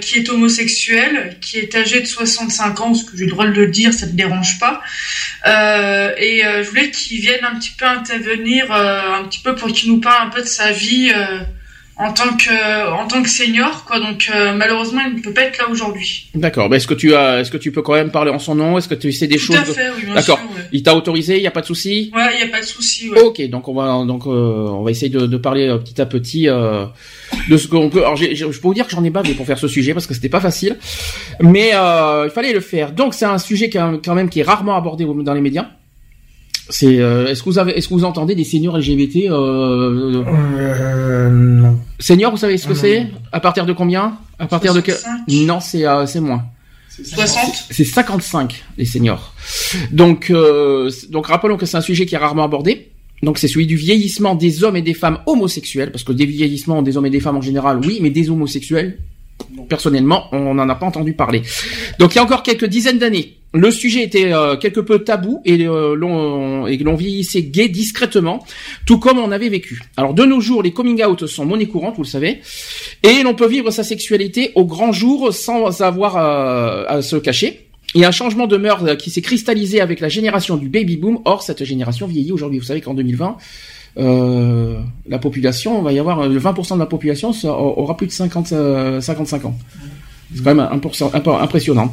qui 0.00 0.20
est 0.20 0.30
homosexuel, 0.30 1.36
qui 1.42 1.58
est 1.58 1.74
âgé 1.74 2.00
de 2.00 2.06
65 2.06 2.80
ans, 2.80 2.94
ce 2.94 3.04
que 3.04 3.14
j'ai 3.14 3.26
le 3.26 3.30
droit 3.30 3.46
de 3.46 3.64
dire, 3.66 3.92
ça 3.92 4.06
ne 4.06 4.12
dérange 4.12 4.58
pas. 4.58 4.80
et 5.44 6.42
je 6.42 6.66
voulais 6.66 6.90
qu'il 6.90 7.20
vienne 7.20 7.44
un 7.44 7.58
petit 7.58 7.72
peu 7.76 7.84
intervenir, 7.84 8.72
un 8.72 9.24
petit 9.24 9.40
peu 9.40 9.54
pour 9.54 9.70
qu'il 9.70 9.90
nous 9.90 10.00
parle 10.00 10.28
un 10.28 10.30
peu 10.30 10.40
de 10.40 10.48
sa 10.48 10.72
vie 10.72 11.12
en 11.98 12.12
tant 12.12 12.36
que 12.36 12.92
en 12.92 13.06
tant 13.08 13.22
que 13.22 13.28
senior 13.28 13.84
quoi 13.84 13.98
donc 13.98 14.30
euh, 14.32 14.54
malheureusement 14.54 15.00
il 15.08 15.16
ne 15.16 15.20
peut 15.20 15.32
pas 15.32 15.42
être 15.42 15.58
là 15.58 15.68
aujourd'hui. 15.68 16.30
D'accord. 16.34 16.70
Mais 16.70 16.76
est-ce 16.76 16.86
que 16.86 16.94
tu 16.94 17.14
as 17.14 17.40
est-ce 17.40 17.50
que 17.50 17.56
tu 17.56 17.72
peux 17.72 17.82
quand 17.82 17.94
même 17.94 18.10
parler 18.10 18.30
en 18.30 18.38
son 18.38 18.54
nom? 18.54 18.78
Est-ce 18.78 18.88
que 18.88 18.94
tu 18.94 19.10
sais 19.12 19.26
des 19.26 19.38
choses 19.38 19.56
Tout 19.56 19.62
à 19.62 19.74
fait, 19.74 19.90
oui, 19.96 20.14
D'accord. 20.14 20.40
Il 20.72 20.82
t'a 20.82 20.94
autorisé, 20.94 21.36
il 21.36 21.42
y 21.42 21.46
a 21.46 21.50
pas 21.50 21.60
de 21.60 21.66
souci? 21.66 22.12
Ouais, 22.14 22.22
il 22.34 22.40
y 22.40 22.48
a 22.48 22.52
pas 22.52 22.60
de 22.60 22.66
souci 22.66 23.10
ouais. 23.10 23.20
OK, 23.20 23.42
donc 23.48 23.68
on 23.68 23.74
va 23.74 24.04
donc 24.04 24.26
euh, 24.26 24.30
on 24.30 24.82
va 24.82 24.90
essayer 24.90 25.08
de, 25.08 25.26
de 25.26 25.36
parler 25.36 25.66
euh, 25.68 25.78
petit 25.78 26.00
à 26.00 26.06
petit 26.06 26.46
de 26.46 27.56
ce 27.56 27.68
qu'on 27.68 27.90
peut 27.90 28.00
alors 28.00 28.16
je 28.16 28.44
peux 28.44 28.68
vous 28.68 28.74
dire 28.74 28.86
que 28.86 28.92
j'en 28.92 29.04
ai 29.04 29.10
bavé 29.10 29.34
pour 29.34 29.46
faire 29.46 29.58
ce 29.58 29.68
sujet 29.68 29.92
parce 29.92 30.06
que 30.06 30.14
c'était 30.14 30.28
pas 30.28 30.40
facile. 30.40 30.76
Mais 31.40 31.70
il 31.70 32.30
fallait 32.30 32.52
le 32.52 32.60
faire. 32.60 32.92
Donc 32.92 33.14
c'est 33.14 33.24
un 33.24 33.38
sujet 33.38 33.70
quand 33.70 34.14
même 34.14 34.28
qui 34.28 34.40
est 34.40 34.44
rarement 34.44 34.76
abordé 34.76 35.04
dans 35.04 35.34
les 35.34 35.40
médias. 35.40 35.66
C'est 36.70 37.00
euh, 37.00 37.26
est-ce 37.28 37.42
que 37.42 37.48
vous 37.48 37.58
avez 37.58 37.72
est-ce 37.78 37.88
que 37.88 37.94
vous 37.94 38.04
entendez 38.04 38.34
des 38.34 38.44
seniors 38.44 38.76
LGBT 38.76 39.30
euh, 39.30 40.22
euh, 40.26 41.30
non. 41.30 41.78
Seniors, 41.98 42.30
vous 42.30 42.36
savez 42.36 42.58
ce 42.58 42.66
que 42.68 42.74
c'est? 42.74 43.06
À 43.32 43.40
partir 43.40 43.64
de 43.64 43.72
combien? 43.72 44.18
À 44.38 44.46
partir 44.46 44.74
de 44.74 44.82
Non, 45.46 45.60
c'est 45.60 45.86
euh, 45.86 46.06
c'est 46.06 46.20
moins. 46.20 46.44
60 47.02 47.66
C'est 47.70 47.84
55 47.84 48.64
les 48.76 48.84
seniors. 48.84 49.32
Donc 49.92 50.30
euh, 50.30 50.90
donc 51.10 51.28
rappelons 51.28 51.56
que 51.56 51.64
c'est 51.64 51.76
un 51.76 51.82
sujet 51.82 52.06
qui 52.06 52.14
est 52.14 52.18
rarement 52.18 52.44
abordé. 52.44 52.90
Donc 53.22 53.38
c'est 53.38 53.48
celui 53.48 53.66
du 53.66 53.76
vieillissement 53.76 54.34
des 54.34 54.62
hommes 54.62 54.76
et 54.76 54.82
des 54.82 54.94
femmes 54.94 55.18
homosexuels 55.26 55.90
parce 55.90 56.04
que 56.04 56.12
des 56.12 56.26
vieillissements 56.26 56.82
des 56.82 56.96
hommes 56.96 57.06
et 57.06 57.10
des 57.10 57.20
femmes 57.20 57.36
en 57.36 57.40
général 57.40 57.80
oui, 57.84 57.98
mais 58.02 58.10
des 58.10 58.30
homosexuels 58.30 58.98
personnellement, 59.68 60.28
on 60.32 60.54
n'en 60.54 60.68
a 60.68 60.74
pas 60.74 60.86
entendu 60.86 61.12
parler. 61.12 61.42
Donc 61.98 62.14
il 62.14 62.16
y 62.16 62.18
a 62.18 62.24
encore 62.24 62.42
quelques 62.42 62.66
dizaines 62.66 62.98
d'années, 62.98 63.38
le 63.54 63.70
sujet 63.70 64.02
était 64.02 64.32
euh, 64.32 64.56
quelque 64.56 64.80
peu 64.80 64.98
tabou 64.98 65.40
et 65.46 65.66
euh, 65.66 65.94
l'on 65.94 66.66
et 66.66 66.76
l'on 66.76 66.96
vieillissait 66.96 67.42
gay 67.42 67.68
discrètement, 67.68 68.44
tout 68.84 68.98
comme 68.98 69.18
on 69.18 69.32
avait 69.32 69.48
vécu. 69.48 69.80
Alors 69.96 70.12
de 70.12 70.24
nos 70.24 70.40
jours, 70.40 70.62
les 70.62 70.72
coming 70.72 71.02
out 71.02 71.26
sont 71.26 71.46
monnaie 71.46 71.66
courante, 71.66 71.96
vous 71.96 72.02
le 72.02 72.08
savez, 72.08 72.40
et 73.02 73.22
l'on 73.22 73.34
peut 73.34 73.48
vivre 73.48 73.70
sa 73.70 73.84
sexualité 73.84 74.52
au 74.54 74.66
grand 74.66 74.92
jour 74.92 75.32
sans 75.32 75.80
avoir 75.80 76.16
euh, 76.16 76.84
à 76.88 77.00
se 77.00 77.16
cacher. 77.16 77.64
Il 77.94 78.02
y 78.02 78.04
a 78.04 78.08
un 78.08 78.12
changement 78.12 78.46
de 78.46 78.58
mœurs 78.58 78.98
qui 78.98 79.08
s'est 79.10 79.22
cristallisé 79.22 79.80
avec 79.80 80.00
la 80.00 80.10
génération 80.10 80.56
du 80.56 80.68
baby 80.68 80.98
boom. 80.98 81.20
Or, 81.24 81.42
cette 81.42 81.64
génération 81.64 82.06
vieillit 82.06 82.32
aujourd'hui. 82.32 82.58
Vous 82.58 82.66
savez 82.66 82.82
qu'en 82.82 82.92
2020, 82.92 83.38
euh, 83.96 84.78
la 85.08 85.18
population, 85.18 85.78
on 85.78 85.82
va 85.82 85.92
y 85.92 85.98
avoir 85.98 86.28
le 86.28 86.38
20% 86.38 86.74
de 86.74 86.78
la 86.78 86.86
population 86.86 87.32
aura 87.44 87.96
plus 87.96 88.06
de 88.06 88.12
50, 88.12 89.00
55 89.00 89.44
ans. 89.44 89.58
C'est 90.34 90.44
quand 90.44 90.54
même 90.54 90.68
un, 90.70 90.78
peu 90.78 91.30
impressionnant. 91.30 91.92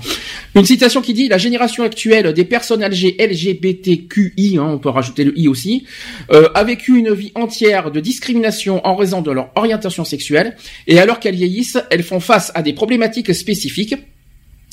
Une 0.55 0.65
citation 0.65 1.01
qui 1.01 1.13
dit 1.13 1.29
la 1.29 1.37
génération 1.37 1.83
actuelle 1.83 2.33
des 2.33 2.43
personnes 2.43 2.83
LGBTQI, 2.83 4.57
hein, 4.57 4.71
on 4.73 4.77
peut 4.77 4.89
rajouter 4.89 5.23
le 5.23 5.39
i 5.39 5.47
aussi, 5.47 5.85
euh, 6.31 6.49
a 6.53 6.65
vécu 6.65 6.97
une 6.97 7.13
vie 7.13 7.31
entière 7.35 7.91
de 7.91 8.01
discrimination 8.01 8.85
en 8.85 8.95
raison 8.95 9.21
de 9.21 9.31
leur 9.31 9.51
orientation 9.55 10.03
sexuelle, 10.03 10.57
et 10.85 10.99
alors 10.99 11.21
qu'elles 11.21 11.35
vieillissent, 11.35 11.77
elles 11.89 12.03
font 12.03 12.19
face 12.19 12.51
à 12.55 12.61
des 12.61 12.73
problématiques 12.73 13.33
spécifiques. 13.33 13.95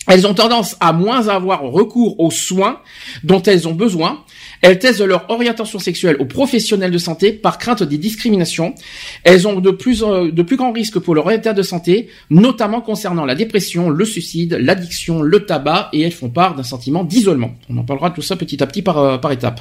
Elles 0.09 0.27
ont 0.27 0.35
tendance 0.35 0.77
à 0.81 0.93
moins 0.93 1.29
avoir 1.29 1.63
recours 1.63 2.19
aux 2.19 2.33
soins 2.33 2.81
dont 3.23 3.41
elles 3.43 3.69
ont 3.69 3.75
besoin, 3.75 4.25
elles 4.63 4.79
testent 4.79 5.05
leur 5.05 5.29
orientation 5.29 5.81
sexuelle 5.81 6.17
aux 6.21 6.25
professionnels 6.25 6.93
de 6.93 6.99
santé 6.99 7.33
par 7.33 7.59
crainte 7.59 7.83
des 7.83 7.99
discriminations. 7.99 8.75
Elles 9.25 9.49
ont 9.49 9.59
de 9.59 9.71
plus, 9.73 10.05
euh, 10.05 10.31
de 10.31 10.43
plus 10.43 10.57
grands 10.57 10.73
risques 10.73 11.01
pour 11.01 11.17
leur 11.17 11.31
état 11.33 11.53
de 11.53 11.63
santé, 11.63 12.09
notamment 12.31 12.81
concernant 12.81 13.25
la 13.25 13.35
dépression, 13.35 13.91
le 13.91 14.05
suicide, 14.05 14.57
l'addiction, 14.61 15.21
le 15.21 15.45
tabac, 15.45 15.91
et 15.93 16.03
elles 16.03 16.13
font 16.13 16.29
part 16.29 16.55
d'un 16.55 16.63
sentiment 16.63 17.03
d'isolement. 17.03 17.57
On 17.69 17.77
en 17.77 17.83
parlera 17.83 18.11
de 18.11 18.15
tout 18.15 18.23
ça 18.23 18.37
petit 18.37 18.63
à 18.63 18.67
petit 18.69 18.83
par, 18.83 18.99
euh, 18.99 19.19
par 19.19 19.33
étape. 19.33 19.61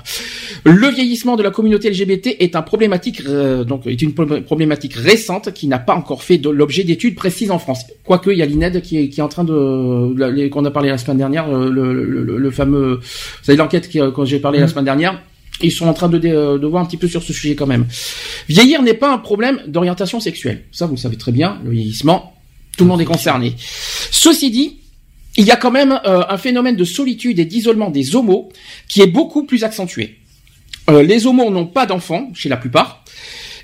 Le 0.66 0.88
vieillissement 0.90 1.36
de 1.36 1.42
la 1.42 1.50
communauté 1.50 1.90
LGBT 1.90 2.38
est 2.40 2.56
un 2.56 2.62
problématique, 2.62 3.24
euh, 3.28 3.64
donc 3.64 3.88
est 3.88 4.02
une 4.04 4.14
problématique 4.14 4.94
récente 4.94 5.52
qui 5.52 5.68
n'a 5.68 5.80
pas 5.80 5.96
encore 5.96 6.22
fait 6.22 6.40
l'objet 6.46 6.84
d'études 6.84 7.16
précises 7.16 7.50
en 7.50 7.58
France. 7.58 7.86
Quoique 8.06 8.30
il 8.30 8.38
y 8.38 8.44
a 8.44 8.46
l'INED 8.46 8.82
qui 8.82 9.00
est, 9.00 9.10
qui 9.10 9.20
est 9.20 9.24
en 9.24 9.30
train 9.30 9.44
de, 9.44 10.48
qu'on 10.50 10.66
a 10.66 10.72
parlé 10.72 10.90
la 10.90 11.00
semaine 11.00 11.18
dernière, 11.18 11.48
le, 11.50 11.94
le, 11.94 12.38
le, 12.38 12.52
fameux, 12.52 12.96
vous 12.96 13.44
savez 13.44 13.58
l'enquête 13.58 13.90
quand 14.14 14.26
j'ai 14.26 14.40
parlé 14.40 14.60
la 14.60 14.66
mmh. 14.66 14.70
semaine 14.70 14.86
dernière 14.86 14.91
Ils 15.64 15.72
sont 15.72 15.88
en 15.88 15.94
train 15.94 16.10
de, 16.10 16.18
de, 16.18 16.68
voir 16.68 16.84
un 16.84 16.86
petit 16.86 16.98
peu 16.98 17.08
sur 17.08 17.22
ce 17.22 17.34
sujet 17.34 17.56
quand 17.56 17.68
même. 17.68 17.88
Vieillir 18.50 18.82
n'est 18.82 18.96
pas 18.96 19.14
un 19.14 19.18
problème 19.18 19.62
d'orientation 19.68 20.20
sexuelle. 20.20 20.64
Ça, 20.72 20.86
vous 20.86 20.96
le 20.96 21.00
savez 21.00 21.18
très 21.18 21.32
bien. 21.32 21.60
Le 21.64 21.72
vieillissement, 21.72 22.36
tout 22.78 22.84
le 22.84 22.90
monde 22.90 23.02
est 23.02 23.06
concerné. 23.06 23.56
Ceci 23.58 24.50
dit, 24.50 24.80
il 25.38 25.46
y 25.46 25.52
a 25.52 25.56
quand 25.56 25.72
même 25.72 26.00
euh, 26.06 26.24
un 26.28 26.38
phénomène 26.38 26.76
de 26.76 26.84
solitude 26.84 27.40
et 27.40 27.46
d'isolement 27.46 27.90
des 27.90 28.16
homos 28.16 28.50
qui 28.88 29.02
est 29.02 29.08
beaucoup 29.08 29.46
plus 29.46 29.64
accentué. 29.64 30.18
Euh, 30.90 31.04
les 31.04 31.26
homos 31.26 31.50
n'ont 31.52 31.68
pas 31.68 31.86
d'enfants, 31.86 32.30
chez 32.34 32.50
la 32.50 32.58
plupart, 32.58 33.04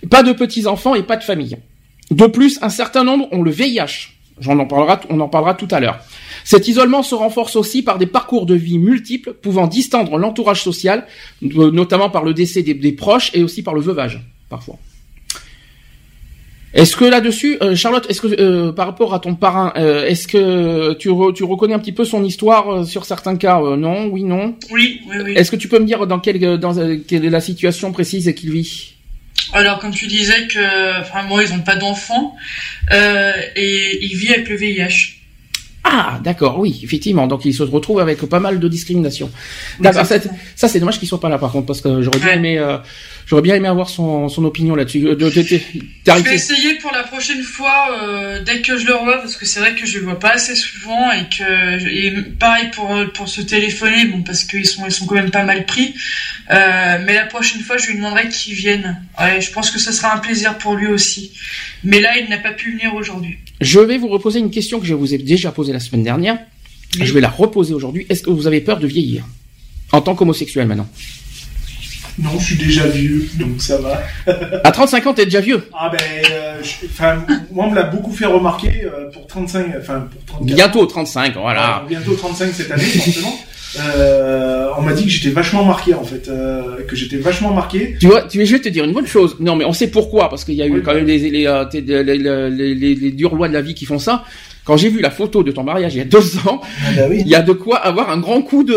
pas 0.10 0.24
de 0.24 0.32
petits-enfants 0.32 0.96
et 0.96 1.04
pas 1.04 1.18
de 1.18 1.24
famille. 1.24 1.58
De 2.12 2.28
plus, 2.28 2.60
un 2.62 2.70
certain 2.70 3.04
nombre 3.04 3.28
ont 3.32 3.42
le 3.42 3.52
VIH. 3.52 4.10
J'en 4.40 4.60
en 4.60 4.66
parlera, 4.66 5.02
on 5.10 5.20
en 5.20 5.28
parlera 5.28 5.56
tout 5.56 5.68
à 5.72 5.80
l'heure. 5.80 6.00
Cet 6.47 6.69
isolement 6.69 7.03
se 7.03 7.13
renforce 7.13 7.57
aussi 7.57 7.81
par 7.83 7.97
des 7.97 8.05
parcours 8.05 8.45
de 8.45 8.55
vie 8.55 8.79
multiples 8.79 9.33
pouvant 9.33 9.67
distendre 9.67 10.17
l'entourage 10.17 10.63
social, 10.63 11.05
notamment 11.41 12.10
par 12.10 12.23
le 12.23 12.33
décès 12.33 12.63
des, 12.63 12.91
proches 12.93 13.31
et 13.33 13.43
aussi 13.43 13.63
par 13.63 13.73
le 13.73 13.81
veuvage, 13.81 14.21
parfois. 14.47 14.77
Est-ce 16.73 16.95
que 16.95 17.03
là-dessus, 17.03 17.57
euh, 17.62 17.75
Charlotte, 17.75 18.10
est-ce 18.10 18.21
que 18.21 18.39
euh, 18.39 18.71
par 18.71 18.86
rapport 18.86 19.13
à 19.13 19.19
ton 19.19 19.36
parrain, 19.36 19.73
euh, 19.75 20.05
est-ce 20.05 20.25
que 20.25 20.93
tu, 20.93 21.10
tu 21.36 21.43
reconnais 21.43 21.73
un 21.73 21.79
petit 21.79 21.91
peu 21.91 22.05
son 22.05 22.23
histoire 22.23 22.86
sur 22.86 23.03
certains 23.03 23.36
cas 23.36 23.60
Non, 23.75 24.05
oui, 24.05 24.23
non? 24.23 24.55
Oui, 24.71 25.01
oui, 25.10 25.17
oui. 25.25 25.33
Est-ce 25.33 25.51
que 25.51 25.57
tu 25.57 25.67
peux 25.67 25.79
me 25.79 25.86
dire 25.86 26.07
dans 26.07 26.19
quelle, 26.19 26.39
dans 26.60 26.75
quelle 27.05 27.25
est 27.25 27.29
la 27.29 27.41
situation 27.41 27.91
précise 27.91 28.33
qu'il 28.38 28.53
vit? 28.53 28.93
Alors, 29.51 29.79
comme 29.79 29.91
tu 29.91 30.07
disais 30.07 30.47
que, 30.47 31.01
enfin, 31.01 31.23
moi, 31.23 31.43
ils 31.43 31.51
ont 31.51 31.60
pas 31.60 31.75
d'enfants 31.75 32.38
et 32.89 33.99
il 34.01 34.15
vit 34.15 34.29
avec 34.29 34.47
le 34.47 34.55
VIH. 34.55 35.16
Ah, 35.89 36.19
d'accord, 36.21 36.60
oui, 36.60 36.82
effectivement. 36.84 37.28
Donc 37.28 37.45
il 37.45 37.54
se 37.54 37.63
retrouve 37.63 38.00
avec 38.00 38.19
pas 38.26 38.39
mal 38.39 38.60
de 38.60 38.67
discrimination. 38.67 39.32
D'accord, 39.80 40.06
ça, 40.06 40.15
ça, 40.56 40.67
c'est 40.67 40.80
dommage 40.80 41.00
qu'il 41.00 41.08
soit 41.08 41.19
pas 41.19 41.30
là 41.30 41.38
par 41.38 41.52
contre 41.52 41.67
parce 41.67 41.80
que 41.80 42.02
j'aurais 42.02 42.19
bien 42.19 42.34
aimé, 42.34 42.58
euh, 42.58 42.78
j'aurais 43.26 43.41
bien 43.41 43.56
aimé 43.56 43.69
avoir 43.69 43.89
son, 43.89 44.28
son 44.28 44.43
opinion 44.43 44.76
là-dessus. 44.76 45.08
Euh, 45.08 45.15
Je 45.17 46.23
vais 46.23 46.36
essayer 46.36 46.73
pour 46.76 46.91
la 46.91 47.04
prochaine 47.04 47.41
fois, 47.41 47.88
euh, 48.04 48.43
dès 48.43 48.62
que 48.62 48.78
je 48.78 48.86
le 48.86 48.95
revois, 48.95 49.17
parce 49.19 49.38
que 49.38 49.45
c'est 49.45 49.62
vrai 49.62 49.76
que 49.76 49.86
je 49.86 50.00
le 50.00 50.04
vois 50.06 50.19
pas 50.19 50.32
assez 50.32 50.56
souvent 50.56 51.12
et 51.12 51.23
que 51.36 51.88
et 51.89 52.12
pareil 52.38 52.69
pour 52.76 52.93
pour 53.13 53.30
se 53.30 53.41
téléphoner, 53.41 54.06
bon 54.06 54.23
parce 54.23 54.43
qu'ils 54.43 54.65
sont 54.67 54.86
ils 54.86 54.91
sont 54.91 55.06
quand 55.06 55.15
même 55.15 55.32
pas 55.32 55.43
mal 55.43 55.65
pris. 55.65 55.95
Euh, 56.50 56.97
mais 57.06 57.13
la 57.13 57.26
prochaine 57.26 57.62
fois, 57.62 57.78
je 57.78 57.88
lui 57.88 57.95
demanderai 57.95 58.30
qu'il 58.30 58.54
vienne. 58.56 59.02
Ouais, 59.19 59.41
je 59.41 59.52
pense 59.52 59.71
que 59.71 59.80
ce 59.80 59.91
sera 59.91 60.13
un 60.13 60.19
plaisir 60.19 60.58
pour 60.58 60.76
lui 60.76 60.88
aussi. 60.88 61.32
Mais 61.84 62.00
là, 62.00 62.17
il 62.17 62.30
n'a 62.30 62.38
pas 62.38 62.52
pu 62.52 62.71
venir 62.71 62.93
aujourd'hui. 62.95 63.38
Je 63.62 63.80
vais 63.80 63.98
vous 63.98 64.08
reposer 64.08 64.39
une 64.39 64.52
question 64.52 64.80
que 64.80 64.86
je 64.86 64.93
vous 64.93 65.13
ai 65.13 65.17
déjà 65.17 65.52
posée 65.52 65.74
la 65.74 65.80
semaine 65.80 66.04
dernière. 66.04 66.38
Je 67.02 67.12
vais 67.13 67.22
la 67.22 67.30
reposer 67.30 67.74
aujourd'hui. 67.74 68.06
Est-ce 68.10 68.24
que 68.24 68.30
vous 68.30 68.48
avez 68.48 68.62
peur 68.62 68.80
de 68.80 68.88
vieillir 68.88 69.24
en 69.91 70.02
tant 70.02 70.15
qu'homosexuel 70.15 70.67
maintenant? 70.67 70.88
Non, 72.20 72.32
je 72.39 72.46
suis 72.46 72.56
déjà 72.58 72.88
vieux, 72.88 73.30
donc 73.36 73.62
ça 73.62 73.78
va. 73.78 74.02
À 74.63 74.72
35 74.72 75.06
ans, 75.08 75.13
t'es 75.13 75.26
déjà 75.26 75.39
vieux. 75.39 75.67
Ah 75.78 75.91
ben, 75.91 76.00
euh, 76.32 76.63
je- 76.63 76.88
moi 77.54 77.65
on 77.65 77.70
me 77.72 77.76
l'a 77.76 77.84
beaucoup 77.84 78.12
fait 78.12 78.26
remarquer 78.26 78.86
euh, 78.86 79.12
pour 79.12 79.28
35, 79.28 79.67
enfin 79.80 80.08
pour 80.26 80.26
34 80.26 80.56
Bientôt 80.56 80.86
35, 80.88 81.36
voilà. 81.38 81.86
Bientôt 81.88 82.15
35 82.15 82.52
cette 82.54 82.72
année, 82.72 82.84
forcément. 82.84 83.39
Euh, 83.96 84.68
on 84.78 84.82
m'a 84.82 84.94
dit 84.94 85.04
que 85.06 85.10
j'étais 85.10 85.30
vachement 85.30 85.63
marqué 85.63 85.94
en 85.94 86.04
fait, 86.04 86.28
euh, 86.30 86.82
que 86.88 86.96
j'étais 86.96 87.18
vachement 87.18 87.54
marqué. 87.54 87.96
Tu 88.00 88.08
vois, 88.08 88.24
tu, 88.24 88.46
je 88.46 88.52
vais 88.52 88.60
te 88.62 88.70
dire 88.70 88.84
une 88.86 88.94
bonne 88.94 89.08
chose. 89.08 89.36
Non, 89.40 89.56
mais 89.56 89.66
on 89.66 89.74
sait 89.74 89.88
pourquoi, 89.88 90.30
parce 90.30 90.44
qu'il 90.44 90.56
y 90.56 90.62
a 90.62 90.68
eu 90.68 90.82
quand 90.82 90.94
même 90.94 91.06
les, 91.06 91.18
les, 91.30 91.48
euh, 91.48 91.66
les, 91.74 91.82
les, 92.04 92.18
les, 92.50 92.76
les- 92.76 92.96
les 92.96 93.12
dures 93.12 93.36
lois 93.36 93.48
de 93.48 93.54
la 93.54 93.62
vie 93.62 93.74
qui 93.74 93.86
font 93.86 94.00
ça. 94.00 94.24
Quand 94.66 94.76
j'ai 94.78 94.90
vu 94.90 95.00
la 95.00 95.12
photo 95.12 95.44
de 95.44 95.52
ton 95.52 95.63
mariage 95.63 95.96
il 95.96 96.00
y 96.00 96.02
a 96.02 96.06
deux 96.06 96.38
ans, 96.46 96.60
Ah 96.86 96.90
bah 96.98 97.04
il 97.13 97.28
y 97.28 97.36
a 97.36 97.42
de 97.42 97.54
quoi 97.54 97.78
avoir 97.78 98.10
un 98.10 98.18
grand 98.20 98.42
coup 98.42 98.63
de. 98.63 98.76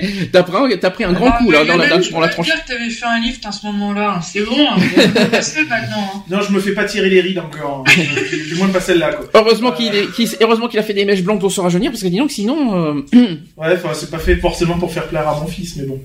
t'as 0.32 0.42
pris, 0.42 0.56
un- 0.56 0.76
t'as 0.78 0.90
pris 0.90 1.04
un 1.04 1.12
grand 1.12 1.30
Ah, 1.34 1.38
coup 1.38 1.50
là 1.50 1.64
dans 1.64 1.76
la, 1.76 1.88
dans, 1.88 2.20
la 2.20 2.28
tranche. 2.28 2.48
que 2.48 2.68
t'avais 2.68 2.90
fait 2.90 3.04
un 3.06 3.20
lift 3.20 3.44
à 3.46 3.52
ce 3.52 3.66
moment-là. 3.66 4.20
C'est 4.22 4.42
bon, 4.42 4.56
hein. 4.58 4.76
c'est 4.96 5.30
passé 5.30 5.60
maintenant. 5.68 6.10
hein. 6.16 6.22
Non, 6.30 6.40
je 6.42 6.52
me 6.52 6.60
fais 6.60 6.72
pas 6.72 6.84
tirer 6.84 7.08
les 7.10 7.20
rides 7.20 7.38
encore. 7.38 7.84
hein. 7.86 7.92
du, 8.48 8.54
moins 8.56 8.68
pas 8.68 8.80
celle-là 8.80 9.12
quoi. 9.12 9.26
Heureusement 9.34 9.72
qu'il 9.72 9.94
est, 9.94 10.10
qu'il- 10.12 10.28
heureusement 10.40 10.68
qu'il 10.68 10.78
a 10.78 10.82
fait 10.82 10.94
des 10.94 11.04
mèches 11.04 11.22
blondes 11.22 11.40
pour 11.40 11.52
se 11.52 11.60
rajeunir, 11.60 11.90
parce 11.90 12.02
que 12.02 12.08
dis 12.08 12.18
donc 12.18 12.30
sinon. 12.30 12.76
euh, 12.96 13.02
Ouais, 13.56 13.74
enfin 13.74 13.90
c'est 13.94 14.10
pas 14.10 14.18
fait 14.18 14.36
forcément 14.36 14.78
pour 14.78 14.92
faire 14.92 15.06
plaire 15.08 15.28
à 15.28 15.38
mon 15.40 15.46
fils, 15.46 15.76
mais 15.76 15.84
bon. 15.84 16.00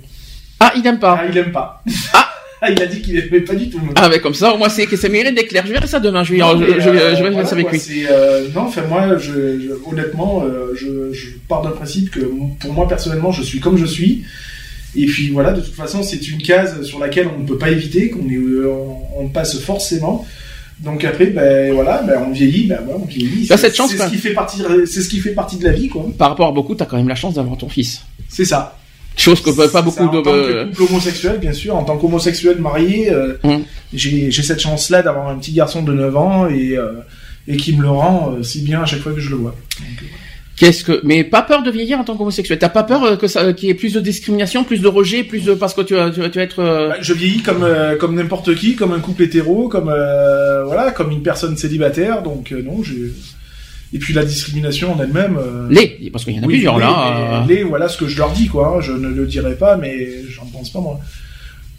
Ah, 0.60 0.73
il 0.76 0.86
aime 0.88 1.00
pas. 1.00 1.19
Ah, 1.21 1.26
il 1.30 1.38
aime 1.38 1.52
pas. 1.52 1.84
Ah, 2.13 2.30
il 2.71 2.81
a 2.81 2.85
dit 2.87 3.01
qu'il 3.01 3.17
aimait 3.17 3.41
pas 3.41 3.55
du 3.55 3.69
tout. 3.69 3.77
moi. 3.79 3.93
Ah, 3.95 4.09
mais 4.09 4.19
comme 4.19 4.33
ça, 4.33 4.53
au 4.53 4.57
moins 4.57 4.69
c'est 4.69 4.85
que 4.87 4.97
ça 4.97 5.09
mérite 5.09 5.35
d'être 5.35 5.49
clair. 5.49 5.63
Je 5.65 5.71
verrai 5.73 5.87
ça 5.87 5.99
demain. 5.99 6.23
Je 6.23 6.33
vais, 6.33 6.39
Non, 6.39 6.59
je, 6.59 6.65
vais- 6.65 6.73
euh, 6.73 7.15
je 7.15 7.23
vais 7.23 7.29
voilà, 7.29 7.45
ça 7.45 7.53
avec 7.53 7.67
quoi, 7.69 7.77
lui. 7.77 8.05
euh, 8.09 8.47
non, 8.55 8.61
enfin 8.61 8.81
moi, 8.87 9.17
je, 9.17 9.71
honnêtement, 9.89 10.43
euh, 10.43 10.73
je, 10.75 11.27
pars 11.47 11.61
d'un 11.61 11.71
principe 11.71 12.09
que 12.11 12.19
pour 12.59 12.73
moi 12.73 12.87
personnellement, 12.87 13.31
je 13.31 13.43
suis 13.43 13.59
comme 13.59 13.77
je 13.77 13.85
suis. 13.85 14.23
Et 14.95 15.05
puis 15.05 15.29
voilà, 15.29 15.51
de 15.51 15.61
toute 15.61 15.75
façon, 15.75 16.01
c'est 16.01 16.27
une 16.27 16.41
case 16.41 16.81
sur 16.83 16.97
laquelle 16.99 17.27
on 17.35 17.41
ne 17.41 17.47
peut 17.47 17.57
pas 17.57 17.69
éviter, 17.69 18.09
qu'on 18.09 18.27
est, 18.29 18.37
on, 18.65 19.21
on 19.21 19.27
passe 19.29 19.59
forcément. 19.59 20.25
Donc 20.79 21.03
après, 21.03 21.27
ben 21.27 21.73
voilà, 21.73 22.01
ben 22.03 22.23
on 22.27 22.31
vieillit, 22.31 22.67
ben 22.67 22.79
voilà, 22.83 22.99
on 23.03 23.05
vieillit. 23.05 23.45
Tu 23.47 23.53
as 23.53 23.57
C'est- 23.57 23.67
cette 23.67 23.75
chance, 23.75 23.91
c'est 23.91 23.97
ce 24.03 24.09
qui 24.09 24.17
fait 24.17 24.33
partie, 24.33 24.61
c'est 24.85 25.01
ce 25.01 25.09
qui 25.09 25.19
fait 25.19 25.31
partie 25.31 25.57
de 25.57 25.63
la 25.65 25.71
vie, 25.71 25.89
quoi. 25.89 26.05
Par 26.17 26.29
rapport 26.29 26.47
à 26.47 26.51
beaucoup, 26.51 26.73
t'as 26.75 26.85
quand 26.85 26.97
même 26.97 27.07
la 27.07 27.15
chance 27.15 27.33
d'avoir 27.35 27.57
ton 27.57 27.69
fils. 27.69 28.01
C'est 28.29 28.45
ça. 28.45 28.77
Chose 29.17 29.41
que 29.41 29.49
pas 29.71 29.82
beaucoup 29.82 29.97
ça, 29.97 30.03
en 30.06 30.12
de. 30.12 30.21
tant 30.21 30.32
que 30.32 30.63
couple 30.69 30.84
homosexuel, 30.84 31.39
bien 31.39 31.53
sûr, 31.53 31.75
en 31.75 31.84
tant 31.84 31.97
qu'homosexuel 31.97 32.60
marié, 32.60 33.12
euh, 33.12 33.34
Hum. 33.43 33.63
j'ai 33.93 34.32
cette 34.32 34.60
chance-là 34.60 35.01
d'avoir 35.01 35.27
un 35.27 35.38
petit 35.38 35.51
garçon 35.51 35.82
de 35.84 35.91
9 35.93 36.15
ans 36.17 36.47
et, 36.47 36.77
euh, 36.77 36.93
et 37.47 37.58
qui 37.58 37.75
me 37.75 37.82
le 37.82 37.89
rend 37.89 38.36
euh, 38.38 38.43
si 38.43 38.62
bien 38.62 38.82
à 38.82 38.86
chaque 38.86 38.99
fois 38.99 39.13
que 39.13 39.19
je 39.19 39.30
le 39.32 39.38
vois. 39.38 39.56
Qu'est-ce 40.56 40.84
que 40.84 41.01
mais 41.03 41.23
pas 41.23 41.43
peur 41.43 41.62
de 41.62 41.69
vieillir 41.69 41.99
en 41.99 42.03
tant 42.03 42.15
qu'homosexuel. 42.17 42.58
T'as 42.58 42.69
pas 42.69 42.82
peur 42.84 43.03
euh, 43.03 43.15
que 43.15 43.27
ça 43.27 43.41
euh, 43.41 43.53
qu'il 43.53 43.69
y 43.69 43.71
ait 43.71 43.75
plus 43.75 43.93
de 43.93 43.99
discrimination, 43.99 44.63
plus 44.63 44.82
de 44.82 44.88
rejet, 44.88 45.23
plus 45.23 45.45
de 45.45 45.53
parce 45.53 45.75
que 45.75 45.82
tu 45.82 45.93
vas 45.93 46.10
tu 46.10 46.19
vas, 46.19 46.30
tu 46.30 46.39
vas 46.39 46.43
être 46.43 46.60
euh, 46.60 46.89
Bah, 46.89 46.95
je 46.99 47.13
vieillis 47.13 47.43
comme 47.43 47.62
euh, 47.63 47.95
comme 47.95 48.15
n'importe 48.15 48.56
qui, 48.56 48.75
comme 48.75 48.91
un 48.91 48.99
couple 48.99 49.23
hétéro, 49.23 49.67
comme 49.69 49.88
euh, 49.89 50.63
voilà, 50.65 50.91
comme 50.91 51.12
une 51.12 51.21
personne 51.21 51.56
célibataire. 51.58 52.23
Donc 52.23 52.51
euh, 52.51 52.63
non, 52.63 52.82
j'ai 52.84 53.13
et 53.93 54.00
puis 54.00 54.13
la 54.13 54.26
discrimination 54.26 54.93
en 54.93 55.02
elle-même. 55.02 55.38
euh, 55.38 55.67
les 55.69 56.10
parce 56.12 56.26
qu'il 56.26 56.36
y 56.36 56.39
en 56.39 56.43
a 56.43 56.45
oui, 56.45 56.56
plusieurs 56.56 56.76
les, 56.78 56.84
là. 56.86 57.43
mais 57.47 57.54
euh. 57.54 57.58
les, 57.58 57.63
voilà 57.63 57.88
ce 57.89 57.97
que 57.97 58.08
je 58.08 58.17
leur 58.17 58.32
dis 58.32 58.47
quoi. 58.47 58.76
hein, 58.78 58.82
Je 58.82 58.91
ne 58.91 59.08
le 59.10 59.26
dirai 59.26 59.56
pas, 59.56 59.78
mais 59.78 60.23
j'en 60.30 60.45
pense 60.45 60.69
pas 60.71 60.80
moi. 60.80 61.00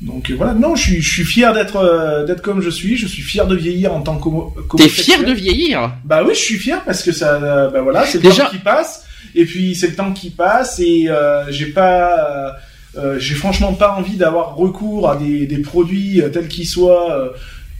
Donc 0.00 0.30
euh, 0.30 0.34
voilà, 0.36 0.54
non, 0.54 0.76
je 0.76 0.82
suis 0.82 1.02
je 1.02 1.10
suis 1.12 1.24
fier 1.24 1.52
d'être 1.52 1.76
euh, 1.76 2.24
d'être 2.24 2.40
comme 2.42 2.60
je 2.62 2.70
suis. 2.70 2.96
Je 2.96 3.06
suis 3.06 3.22
fier 3.22 3.46
de 3.46 3.56
vieillir 3.56 3.92
en 3.92 4.00
tant 4.00 4.16
qu'homo. 4.16 4.54
T'es 4.76 4.88
fier 4.88 5.24
de 5.24 5.32
vieillir? 5.32 5.92
Bah 6.04 6.22
oui, 6.24 6.34
je 6.34 6.40
suis 6.40 6.56
fier 6.58 6.82
parce 6.84 7.02
que 7.02 7.10
ça, 7.12 7.68
bah 7.68 7.80
voilà, 7.82 8.06
c'est 8.06 8.18
le 8.22 8.28
Déjà- 8.28 8.44
temps 8.44 8.50
qui 8.50 8.58
passe. 8.58 9.04
Et 9.34 9.44
puis 9.44 9.74
c'est 9.74 9.88
le 9.88 9.94
temps 9.96 10.12
qui 10.12 10.30
passe 10.30 10.78
et 10.80 11.08
j'ai 11.50 11.66
pas, 11.66 12.54
euh, 12.96 13.18
j'ai 13.18 13.34
franchement 13.34 13.74
pas 13.74 13.94
envie 13.96 14.16
d'avoir 14.16 14.54
recours 14.56 15.10
à 15.10 15.16
des, 15.16 15.46
des 15.46 15.58
produits 15.58 16.22
euh, 16.22 16.28
tels 16.30 16.48
qu'ils 16.48 16.66
soient. 16.66 17.12
euh, 17.12 17.28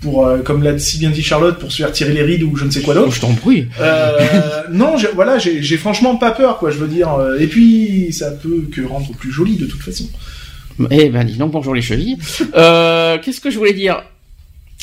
pour, 0.01 0.27
euh, 0.27 0.39
comme 0.39 0.63
l'a 0.63 0.79
si 0.79 0.99
bien 0.99 1.11
dit 1.11 1.23
Charlotte, 1.23 1.59
pour 1.59 1.73
se 1.73 1.79
faire 1.83 1.91
tirer 1.93 2.13
les 2.13 2.23
rides 2.23 2.43
ou 2.45 2.55
je 2.57 2.65
ne 2.65 2.71
sais 2.71 2.81
quoi 2.83 2.95
d'autre. 2.95 3.13
Je 3.13 3.21
t'embrouille. 3.21 3.69
Euh, 3.81 4.17
non, 4.71 4.95
voilà, 5.15 5.39
j'ai 5.39 5.77
franchement 5.77 6.17
pas 6.17 6.31
peur, 6.31 6.59
quoi. 6.59 6.71
Je 6.71 6.79
veux 6.79 6.89
dire. 6.89 7.13
euh, 7.15 7.39
Et 7.39 7.47
puis, 7.47 8.13
ça 8.13 8.31
peut 8.31 8.69
que 8.73 8.81
rendre 8.83 9.11
plus 9.13 9.33
joli 9.33 9.57
de 9.57 9.67
toute 9.67 9.83
façon. 9.83 10.05
Eh 10.93 11.09
ben 11.09 11.25
dis 11.25 11.37
donc 11.37 11.51
bonjour 11.51 11.75
les 11.75 11.83
chevilles. 11.83 12.19
Euh, 12.55 13.19
Qu'est-ce 13.21 13.41
que 13.41 13.51
je 13.51 13.59
voulais 13.59 13.73
dire? 13.73 14.03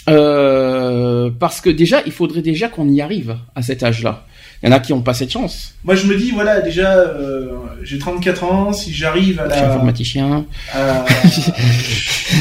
Parce 0.06 1.62
que 1.62 1.70
déjà 1.70 2.02
il 2.06 2.12
faudrait 2.12 2.42
déjà 2.42 2.68
qu'on 2.68 2.90
y 2.90 3.02
arrive 3.02 3.38
à 3.56 3.62
cet 3.62 3.82
âge-là. 3.84 4.26
Il 4.64 4.70
y 4.70 4.74
en 4.74 4.76
a 4.76 4.80
qui 4.80 4.94
ont 4.94 5.02
pas 5.02 5.14
cette 5.14 5.32
chance. 5.32 5.74
Moi, 5.84 5.96
je 5.96 6.08
me 6.08 6.16
dis, 6.18 6.32
voilà, 6.32 6.60
déjà, 6.62 6.92
euh, 6.98 7.50
j'ai 7.84 7.98
34 8.00 8.44
ans. 8.46 8.74
Si 8.74 8.94
j'arrive 8.94 9.40
à 9.40 9.48
Je 9.50 9.54
suis 9.54 9.62
la, 9.62 9.70
informaticien. 9.70 10.46
à- 10.74 11.06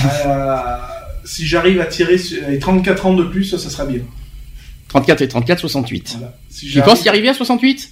à- 0.05 0.91
si 1.25 1.47
j'arrive 1.47 1.81
à 1.81 1.87
tirer 1.87 2.19
sur- 2.19 2.39
les 2.49 2.59
34 2.59 3.07
ans 3.07 3.15
de 3.15 3.25
plus, 3.25 3.45
ça, 3.45 3.59
ça 3.59 3.71
sera 3.71 3.87
bien. 3.87 4.01
34 4.89 5.23
et 5.23 5.29
34, 5.29 5.59
68. 5.61 6.11
Voilà. 6.19 6.37
Si 6.51 6.69
Tu 6.71 6.81
penses 6.83 7.05
y 7.05 7.09
arriver 7.09 7.29
à 7.29 7.35
68 7.35 7.91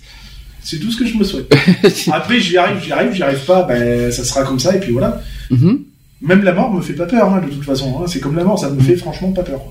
C'est 0.63 0.79
tout 0.79 0.91
ce 0.93 0.99
que 0.99 1.07
je 1.07 1.17
me 1.17 1.25
souhaite. 1.25 1.53
Après, 2.13 2.39
j'y 2.41 2.57
arrive, 2.57 2.81
j'y 2.83 2.93
arrive, 2.93 3.13
j'y 3.13 3.23
arrive 3.23 3.45
pas, 3.45 3.63
ben, 3.65 4.11
ça 4.13 4.25
sera 4.25 4.45
comme 4.45 4.59
ça, 4.61 4.77
et 4.77 4.81
puis 4.81 4.93
voilà. 4.93 5.21
Mhm. 5.51 5.85
Même 6.21 6.45
la 6.45 6.53
mort 6.53 6.73
me 6.73 6.81
fait 6.81 6.93
pas 6.93 7.07
peur, 7.07 7.33
hein, 7.35 7.41
de 7.45 7.51
toute 7.53 7.65
façon. 7.65 7.99
hein. 8.01 8.05
C'est 8.07 8.21
comme 8.21 8.37
la 8.37 8.45
mort, 8.45 8.59
ça 8.59 8.71
me 8.71 8.81
fait 8.81 8.97
franchement 8.97 9.33
pas 9.33 9.43
peur. 9.43 9.59
De 9.59 9.65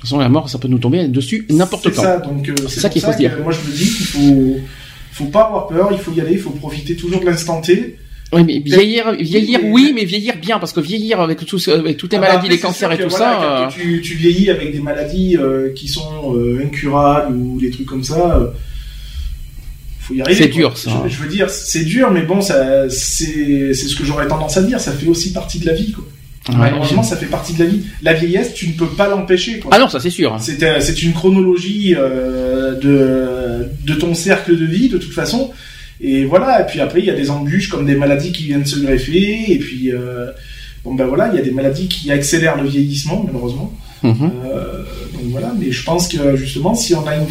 façon, 0.08 0.18
la 0.18 0.30
mort, 0.30 0.48
ça 0.48 0.58
peut 0.58 0.68
nous 0.68 0.78
tomber 0.78 1.06
dessus 1.08 1.46
n'importe 1.50 1.84
C'est 1.84 1.94
quand. 1.94 2.02
ça, 2.02 2.18
donc 2.18 2.48
euh, 2.48 2.54
C'est 2.62 2.68
c'est 2.76 2.80
ça 2.80 2.88
qu'il 2.88 3.02
faut 3.02 3.12
se 3.12 3.18
dire. 3.18 3.36
que 3.36 3.42
Moi, 3.42 3.52
je 3.52 3.70
me 3.70 3.76
dis 3.76 3.84
qu'il 3.84 4.06
faut, 4.06 4.56
faut 5.12 5.26
pas 5.26 5.44
avoir 5.44 5.66
peur, 5.66 5.90
il 5.92 5.98
faut 5.98 6.12
y 6.12 6.22
aller, 6.22 6.32
il 6.32 6.38
faut 6.40 6.48
profiter 6.50 6.96
toujours 6.96 7.20
de 7.20 7.26
l'instant 7.26 7.60
T. 7.60 7.98
Oui, 8.32 8.44
mais 8.44 8.60
vieillir, 8.60 9.12
vieillir, 9.18 9.60
Oui, 9.64 9.92
mais- 9.94 10.04
vieillir 10.04 10.36
bien, 10.36 10.58
parce 10.60 10.72
que 10.72 10.78
vieillir 10.80 11.20
avec, 11.20 11.44
tout, 11.44 11.58
avec 11.68 11.96
toutes 11.96 12.12
les 12.12 12.18
Ah 12.18 12.20
bah 12.20 12.28
maladies, 12.28 12.48
les 12.48 12.56
c'est 12.56 12.62
cancers 12.62 12.92
et 12.92 12.98
tout 12.98 13.08
voilà, 13.08 13.24
ça. 13.40 13.62
euh, 13.64 13.68
tu, 13.70 14.00
tu 14.02 14.14
vieillis 14.14 14.50
avec 14.50 14.72
des 14.72 14.78
maladies 14.78 15.36
euh, 15.36 15.72
qui 15.74 15.88
sont 15.88 16.36
euh, 16.36 16.62
incurables 16.64 17.34
ou 17.36 17.58
des 17.60 17.70
trucs 17.70 17.86
comme 17.86 18.04
ça, 18.04 18.36
euh, 18.36 18.46
faut 19.98 20.14
y 20.14 20.22
arriver. 20.22 20.42
C'est 20.44 20.48
dur, 20.48 20.78
ça. 20.78 20.90
Je, 21.08 21.14
je 21.16 21.22
veux 21.22 21.28
dire, 21.28 21.50
c'est 21.50 21.84
dur, 21.84 22.10
mais 22.12 22.22
bon, 22.22 22.40
ça, 22.40 22.88
c'est, 22.88 23.74
c'est 23.74 23.88
ce 23.88 23.96
que 23.96 24.04
j'aurais 24.04 24.28
tendance 24.28 24.56
à 24.56 24.62
dire. 24.62 24.78
Ça 24.78 24.92
fait 24.92 25.08
aussi 25.08 25.32
partie 25.32 25.58
de 25.58 25.66
la 25.66 25.72
vie, 25.74 25.90
quoi. 25.90 26.04
Ouais. 26.50 26.56
Malheureusement, 26.56 27.02
ça 27.02 27.16
fait 27.16 27.26
partie 27.26 27.52
de 27.54 27.58
la 27.64 27.66
vie. 27.66 27.82
La 28.02 28.12
vieillesse, 28.14 28.54
tu 28.54 28.68
ne 28.68 28.72
peux 28.74 28.86
pas 28.88 29.08
l'empêcher, 29.08 29.58
quoi. 29.58 29.72
Ah 29.74 29.78
non, 29.80 29.88
ça 29.88 29.98
c'est 30.00 30.08
sûr. 30.10 30.36
C'est, 30.40 30.62
euh, 30.62 30.80
c'est 30.80 31.02
une 31.02 31.12
chronologie 31.14 31.94
de, 31.94 33.68
de 33.84 33.94
ton 33.94 34.14
cercle 34.14 34.56
de 34.56 34.64
vie, 34.64 34.88
de 34.88 34.98
toute 34.98 35.12
façon. 35.12 35.50
Et 36.00 36.24
voilà. 36.24 36.62
Et 36.62 36.66
puis 36.66 36.80
après, 36.80 37.00
il 37.00 37.04
y 37.06 37.10
a 37.10 37.14
des 37.14 37.30
embûches 37.30 37.68
comme 37.68 37.86
des 37.86 37.94
maladies 37.94 38.32
qui 38.32 38.44
viennent 38.44 38.66
se 38.66 38.78
greffer. 38.78 39.52
Et 39.52 39.58
puis, 39.58 39.92
euh, 39.92 40.30
bon 40.84 40.94
ben 40.94 41.06
voilà, 41.06 41.28
il 41.32 41.36
y 41.36 41.38
a 41.38 41.42
des 41.42 41.50
maladies 41.50 41.88
qui 41.88 42.10
accélèrent 42.10 42.60
le 42.62 42.68
vieillissement, 42.68 43.22
malheureusement. 43.26 43.72
Mhm. 44.02 44.30
Euh, 44.46 44.84
donc 45.14 45.24
voilà. 45.30 45.52
Mais 45.58 45.70
je 45.72 45.82
pense 45.84 46.08
que 46.08 46.36
justement, 46.36 46.74
si 46.74 46.94
on 46.94 47.06
a 47.06 47.16
une, 47.16 47.26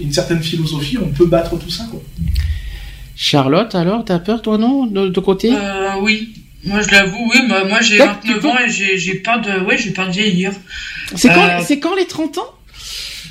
une 0.00 0.12
certaine 0.12 0.42
philosophie, 0.42 0.98
on 1.02 1.08
peut 1.08 1.26
battre 1.26 1.58
tout 1.58 1.70
ça, 1.70 1.84
quoi. 1.90 2.00
Charlotte, 3.16 3.74
alors, 3.74 4.04
t'as 4.04 4.18
peur, 4.18 4.42
toi, 4.42 4.58
non, 4.58 4.86
de, 4.86 5.08
de 5.08 5.20
côté? 5.20 5.50
Euh, 5.52 5.92
oui. 6.02 6.34
Moi, 6.64 6.82
je 6.82 6.90
l'avoue, 6.90 7.30
oui. 7.32 7.40
Moi, 7.48 7.64
moi 7.64 7.80
j'ai 7.80 7.98
Ouais, 8.00 8.06
29 8.06 8.40
tu 8.40 8.46
ans 8.46 8.54
et 8.58 8.98
j'ai 8.98 9.14
peur 9.14 9.40
de, 9.40 9.64
ouais, 9.64 9.78
j'ai 9.78 9.90
peur 9.90 10.06
de 10.08 10.12
vieillir. 10.12 10.52
C'est 11.14 11.28
quand, 11.28 11.48
Euh, 11.48 11.60
c'est 11.64 11.78
quand 11.78 11.94
les 11.96 12.06
30 12.06 12.38
ans? 12.38 12.50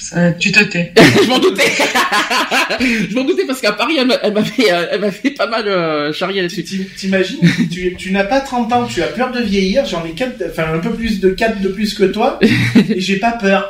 Ça, 0.10 0.32
tu 0.34 0.52
te 0.52 0.64
tais. 0.64 0.94
Je 1.24 1.28
m'en 1.28 1.40
doutais. 1.40 1.64
je 2.80 3.16
m'en 3.16 3.24
doutais 3.24 3.46
parce 3.46 3.60
qu'à 3.62 3.72
Paris, 3.74 3.96
elle 4.00 4.06
m'a- 4.08 4.20
elle 4.22 4.34
m'avait, 4.34 4.72
euh, 4.72 4.86
elle 4.92 5.02
m'a 5.02 5.12
fait 5.12 5.32
pas 5.32 5.48
mal 5.48 5.68
euh, 5.68 6.14
charrier 6.14 6.42
là-dessus. 6.44 6.64
Tu- 6.64 6.86
T'imagines, 6.96 7.40
tu, 7.72 7.96
tu 7.98 8.12
n'as 8.12 8.24
pas 8.24 8.42
30 8.42 8.72
ans, 8.74 8.86
tu 8.86 9.02
as 9.02 9.08
peur 9.08 9.32
de 9.32 9.42
vieillir, 9.42 9.86
j'en 9.86 10.06
ai 10.06 10.12
4, 10.12 10.44
enfin 10.52 10.74
un 10.74 10.80
peu 10.80 10.92
plus 10.94 11.20
de 11.20 11.30
4 11.30 11.60
de 11.62 11.70
plus 11.70 11.94
que 11.96 12.04
toi, 12.04 12.40
et 12.42 13.00
j'ai 13.02 13.18
pas 13.18 13.32
peur. 13.32 13.70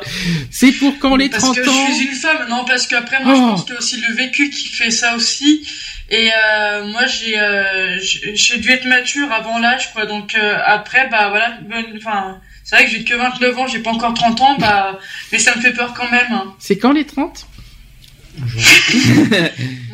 C'est 0.50 0.72
pour 0.72 0.98
quand 0.98 1.16
les 1.16 1.28
Parce 1.30 1.42
30 1.42 1.56
que 1.56 1.68
ans 1.68 1.86
je 1.90 1.94
suis 1.94 2.06
une 2.08 2.14
femme, 2.14 2.46
non, 2.50 2.64
parce 2.66 2.86
qu'après, 2.86 3.22
moi, 3.24 3.34
je 3.34 3.40
Oh. 3.40 3.46
pense 3.52 3.64
qu'il 3.64 3.72
y 3.72 3.76
a 3.76 3.78
aussi 3.80 4.00
le 4.06 4.14
vécu 4.14 4.50
qui 4.50 4.68
fait 4.68 4.90
ça 4.90 5.14
aussi. 5.16 5.66
Et 6.10 6.28
euh, 6.30 6.84
moi, 6.86 7.06
j'ai 7.06 7.38
euh, 7.38 7.98
j'ai 8.00 8.58
dû 8.58 8.70
être 8.70 8.84
mature 8.86 9.32
avant 9.32 9.58
l'âge, 9.58 9.92
quoi. 9.92 10.06
Donc 10.06 10.34
euh, 10.36 10.56
après, 10.64 11.08
bah 11.10 11.28
voilà, 11.30 11.58
enfin, 11.96 12.40
c'est 12.66 12.76
vrai 12.76 12.84
que 12.84 12.90
j'ai 12.90 13.04
que 13.04 13.14
29 13.14 13.58
ans, 13.58 13.66
j'ai 13.68 13.78
pas 13.78 13.90
encore 13.92 14.12
30 14.12 14.40
ans, 14.42 14.56
bah, 14.58 14.98
mais 15.32 15.38
ça 15.38 15.54
me 15.56 15.60
fait 15.62 15.72
peur 15.72 15.94
quand 15.96 16.10
même. 16.10 16.26
hein. 16.32 16.52
C'est 16.58 16.76
quand 16.76 16.92
les 16.92 17.04
30 17.06 17.46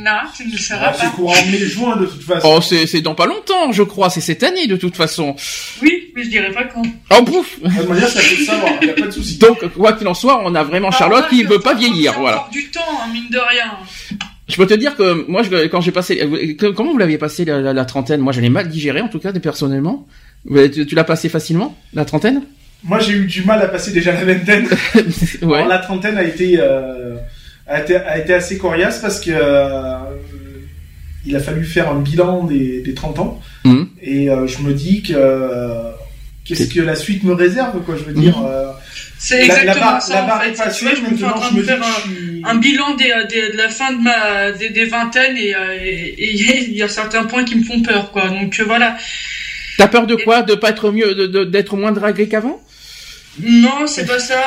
non, 0.00 0.10
tu 0.36 0.46
ne 0.48 0.52
le 0.52 0.58
seras 0.58 0.86
Ah, 0.88 0.92
c'est 0.98 1.04
pas. 1.04 1.10
courant 1.10 1.46
mai-juin 1.50 1.96
de 1.96 2.06
toute 2.06 2.22
façon. 2.24 2.48
Oh, 2.56 2.60
c'est 2.60 2.86
c'est 2.88 3.00
dans 3.00 3.14
pas 3.14 3.26
longtemps, 3.26 3.70
je 3.70 3.84
crois. 3.84 4.10
C'est 4.10 4.20
cette 4.20 4.42
année 4.42 4.66
de 4.66 4.74
toute 4.76 4.96
façon. 4.96 5.36
Oui, 5.80 6.10
mais 6.16 6.24
je 6.24 6.28
dirais 6.30 6.50
pas 6.50 6.64
quand. 6.64 6.82
Oh 7.16 7.22
pouf. 7.22 7.60
De 7.62 7.68
toute 7.68 7.88
manière, 7.88 8.08
ça 8.08 8.20
fait 8.20 8.34
le 8.36 8.44
savoir, 8.44 8.82
y 8.82 8.90
a 8.90 8.94
pas 8.94 9.06
de 9.06 9.10
souci. 9.12 9.38
Donc 9.38 9.64
quoi 9.74 9.92
qu'il 9.92 10.08
en 10.08 10.14
soit, 10.14 10.42
on 10.44 10.56
a 10.56 10.64
vraiment 10.64 10.90
Charlotte 10.90 11.28
qui 11.28 11.44
ne 11.44 11.48
veut 11.48 11.60
pas 11.60 11.74
vieillir, 11.74 12.14
C'est 12.14 12.18
voilà. 12.20 12.48
du 12.50 12.68
temps, 12.70 12.80
hein, 13.00 13.08
mine 13.12 13.28
de 13.30 13.38
rien. 13.38 13.72
Je 14.48 14.56
peux 14.56 14.66
te 14.66 14.74
dire 14.74 14.96
que 14.96 15.24
moi, 15.30 15.42
je- 15.44 15.66
quand 15.68 15.80
j'ai 15.80 15.92
passé, 15.92 16.28
comment 16.74 16.90
vous 16.92 16.98
l'aviez 16.98 17.18
passé 17.18 17.44
la, 17.44 17.60
la- 17.60 17.72
la 17.72 17.84
trentaine? 17.84 18.20
Moi, 18.20 18.32
je 18.32 18.40
l'ai 18.40 18.50
mal 18.50 18.68
digéré 18.68 19.00
en 19.00 19.08
tout 19.08 19.20
cas, 19.20 19.32
personnellement. 19.32 20.06
Tu, 20.52 20.84
tu 20.86 20.94
l'as 20.96 21.04
passé 21.04 21.28
facilement, 21.28 21.78
la 21.94 22.04
trentaine? 22.04 22.42
Moi, 22.84 22.98
j'ai 22.98 23.12
eu 23.12 23.26
du 23.26 23.44
mal 23.44 23.62
à 23.62 23.68
passer 23.68 23.92
déjà 23.92 24.12
la 24.12 24.24
vingtaine. 24.24 24.66
Ouais. 25.42 25.56
Alors, 25.58 25.68
la 25.68 25.78
trentaine 25.78 26.16
a 26.18 26.22
été, 26.24 26.56
euh, 26.58 27.16
a 27.66 27.80
été, 27.80 27.96
a 27.96 28.18
été 28.18 28.34
assez 28.34 28.58
coriace 28.58 29.00
parce 29.00 29.20
que 29.20 29.30
euh, 29.32 29.98
il 31.26 31.36
a 31.36 31.40
fallu 31.40 31.64
faire 31.64 31.90
un 31.90 32.00
bilan 32.00 32.44
des, 32.44 32.80
des 32.82 32.94
30 32.94 33.18
ans. 33.20 33.40
Mhm. 33.64 33.88
Et 34.02 34.30
euh, 34.30 34.46
je 34.46 34.58
me 34.62 34.72
dis 34.72 35.02
que 35.02 35.12
euh, 35.14 35.90
qu'est-ce 36.44 36.72
que 36.72 36.80
la 36.80 36.96
suite 36.96 37.22
me 37.24 37.32
réserve, 37.34 37.82
quoi. 37.84 37.96
Je 37.96 38.04
veux 38.04 38.12
dire. 38.14 38.40
Euh, 38.44 38.70
C'est 39.18 39.46
la- 39.46 39.54
la 39.54 39.60
exactement 39.60 39.86
barre- 39.92 40.02
ça. 40.02 40.14
la 40.14 40.24
en 40.24 40.26
barre 40.26 40.42
fait. 40.42 40.48
est 40.50 40.56
passée, 40.56 40.86
je 40.96 41.10
me 41.10 41.16
suis 41.16 41.24
en 41.24 41.32
train 41.32 41.52
de 41.54 41.62
faire 41.62 41.80
un, 41.82 41.86
je 42.06 42.10
suis- 42.10 42.42
un 42.44 42.54
bilan 42.56 42.94
des, 42.96 43.12
des- 43.30 43.52
de 43.52 43.56
la 43.56 43.68
fin 43.68 43.92
de 43.92 44.02
ma 44.02 44.50
des, 44.52 44.70
des 44.70 44.84
vingtaines 44.86 45.36
et 45.36 45.54
et- 45.84 46.24
et 46.24 46.64
il 46.68 46.74
y 46.76 46.82
a 46.82 46.88
certains 46.88 47.24
points 47.24 47.44
qui 47.44 47.56
me 47.56 47.64
font 47.64 47.80
peur, 47.82 48.10
quoi. 48.10 48.28
Donc 48.28 48.60
voilà. 48.66 48.96
T'as 49.78 49.86
peur 49.88 50.06
de 50.08 50.16
quoi? 50.16 50.42
De 50.42 50.54
pas 50.56 50.70
être 50.70 50.90
mieux, 50.90 51.14
de- 51.14 51.26
de- 51.26 51.44
d'être 51.44 51.76
moins 51.76 51.92
dragué 51.92 52.26
qu'avant? 52.28 52.60
Non, 53.40 53.86
c'est 53.86 54.06
pas 54.06 54.18
ça. 54.18 54.40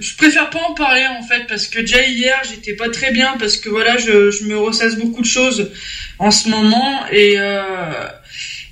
Je 0.00 0.16
préfère 0.16 0.50
pas 0.50 0.60
en 0.68 0.74
parler 0.74 1.04
en 1.18 1.22
fait 1.22 1.46
parce 1.48 1.68
que 1.68 1.80
déjà 1.80 2.02
hier 2.04 2.34
j'étais 2.48 2.74
pas 2.74 2.88
très 2.88 3.12
bien 3.12 3.36
parce 3.38 3.56
que 3.56 3.68
voilà 3.68 3.96
je, 3.98 4.30
je 4.30 4.44
me 4.44 4.58
ressasse 4.58 4.96
beaucoup 4.96 5.20
de 5.20 5.26
choses 5.26 5.70
en 6.18 6.30
ce 6.30 6.48
moment 6.48 7.06
et 7.12 7.34
euh, 7.38 7.62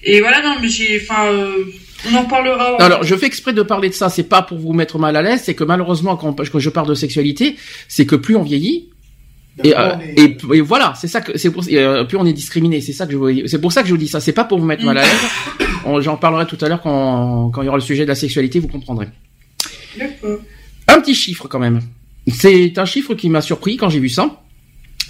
et 0.02 0.20
voilà 0.20 0.42
non 0.42 0.56
mais 0.61 0.68
j'ai 0.68 1.00
enfin 1.00 1.26
euh, 1.33 1.66
on 2.11 2.14
en 2.14 2.24
parlera. 2.24 2.76
Alors, 2.83 3.02
je 3.04 3.14
fais 3.14 3.26
exprès 3.26 3.52
de 3.52 3.62
parler 3.62 3.90
de 3.90 3.94
ça. 3.94 4.09
C'est 4.09 4.24
pas 4.24 4.40
pour 4.40 4.59
vous 4.59 4.72
mettre 4.72 4.98
mal 4.98 5.16
à 5.16 5.22
l'aise. 5.22 5.42
C'est 5.44 5.54
que 5.54 5.64
malheureusement, 5.64 6.16
quand, 6.16 6.33
quand 6.33 6.59
je 6.59 6.70
parle 6.70 6.88
de 6.88 6.94
sexualité, 6.94 7.56
c'est 7.88 8.06
que 8.06 8.16
plus 8.16 8.37
on 8.37 8.42
vieillit, 8.42 8.88
et, 9.62 9.76
euh, 9.76 9.96
et, 10.16 10.37
et 10.54 10.61
voilà, 10.61 10.94
c'est 10.96 11.09
ça 11.09 11.20
que 11.20 11.37
c'est 11.37 11.50
pour 11.50 11.64
euh, 11.70 12.04
plus 12.04 12.16
on 12.16 12.24
est 12.24 12.33
discriminé, 12.33 12.80
c'est 12.80 12.92
ça 12.92 13.06
que 13.06 13.12
je 13.12 13.46
c'est 13.46 13.61
pour 13.61 13.72
ça 13.72 13.83
que 13.83 13.88
je 13.88 13.92
vous 13.92 13.98
dis 13.98 14.09
ça, 14.09 14.20
c'est 14.20 14.33
pas 14.33 14.44
pour 14.44 14.59
vous 14.59 14.64
mettre 14.64 14.85
mal 14.85 14.96
à 14.96 15.02
l'aise. 15.02 16.00
J'en 16.00 16.16
parlerai 16.16 16.46
tout 16.46 16.56
à 16.61 16.68
l'heure 16.68 16.80
quand 16.80 17.50
quand 17.50 17.62
il 17.62 17.66
y 17.66 17.68
aura 17.68 17.76
le 17.76 17.83
sujet 17.83 18.04
de 18.04 18.09
la 18.09 18.14
sexualité, 18.14 18.59
vous 18.61 18.68
comprendrez. 18.68 19.09
Un 20.88 21.00
petit 21.00 21.14
chiffre 21.14 21.48
quand 21.48 21.59
même. 21.59 21.81
C'est 22.29 22.79
un 22.79 22.85
chiffre 22.85 23.14
qui 23.14 23.29
m'a 23.29 23.40
surpris 23.40 23.76
quand 23.76 23.88
j'ai 23.88 24.00
vu 24.00 24.09
ça. 24.09 24.42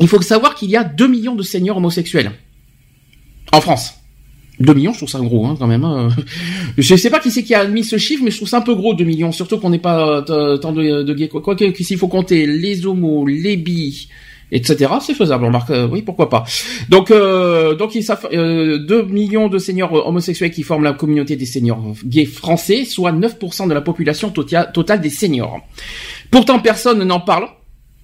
Il 0.01 0.09
faut 0.09 0.21
savoir 0.23 0.55
qu'il 0.55 0.71
y 0.71 0.77
a 0.77 0.85
2 0.85 1.07
millions 1.09 1.35
de 1.35 1.43
seniors 1.43 1.77
homosexuels 1.77 2.33
en 3.53 3.61
France. 3.61 3.95
2 4.61 4.75
millions, 4.75 4.93
je 4.93 4.99
trouve 4.99 5.09
ça 5.09 5.19
gros 5.21 5.47
hein, 5.47 5.57
quand 5.59 5.67
même. 5.67 5.85
hein. 5.85 6.09
Je 6.79 6.95
sais 6.95 7.09
pas 7.11 7.19
qui 7.19 7.31
c'est 7.31 7.43
qui 7.43 7.55
a 7.55 7.61
admis 7.61 7.83
ce 7.83 7.97
chiffre, 7.97 8.23
mais 8.23 8.31
je 8.31 8.37
trouve 8.37 8.49
ça 8.49 8.59
un 8.59 8.63
peu 8.63 8.75
gros 8.75 8.95
2 8.95 9.05
millions, 9.05 9.33
surtout 9.33 9.59
qu'on 9.59 9.71
n'est 9.71 9.79
pas 9.79 10.23
euh, 10.29 10.59
tant 10.59 10.73
de, 10.73 11.03
de 11.03 11.15
gays. 11.15 11.29
Quoi 11.29 11.57
s'il 11.59 11.97
faut 11.97 12.09
compter 12.09 12.47
les 12.47 12.85
homos, 12.87 13.27
les 13.27 13.57
bi, 13.57 14.09
etc. 14.53 14.93
C'est 15.01 15.15
faisable, 15.15 15.45
on 15.45 15.51
marque. 15.51 15.71
euh, 15.71 15.89
oui, 15.91 16.03
pourquoi 16.03 16.29
pas. 16.29 16.45
Donc, 16.89 17.11
euh, 17.11 17.75
donc 17.75 17.95
il 17.95 18.05
euh, 18.33 18.79
2 18.79 19.03
millions 19.05 19.49
de 19.49 19.59
seniors 19.59 19.95
euh, 19.97 20.03
homosexuels 20.07 20.51
qui 20.51 20.63
forment 20.63 20.85
la 20.85 20.93
communauté 20.93 21.37
des 21.37 21.47
seniors 21.47 21.83
gays 22.05 22.27
français, 22.27 22.85
soit 22.85 23.13
9% 23.13 23.69
de 23.69 23.75
la 23.75 23.81
population 23.81 24.31
totale 24.31 25.01
des 25.01 25.11
seniors. 25.11 25.61
Pourtant, 26.31 26.59
personne 26.61 27.03
n'en 27.05 27.21
parle. 27.21 27.49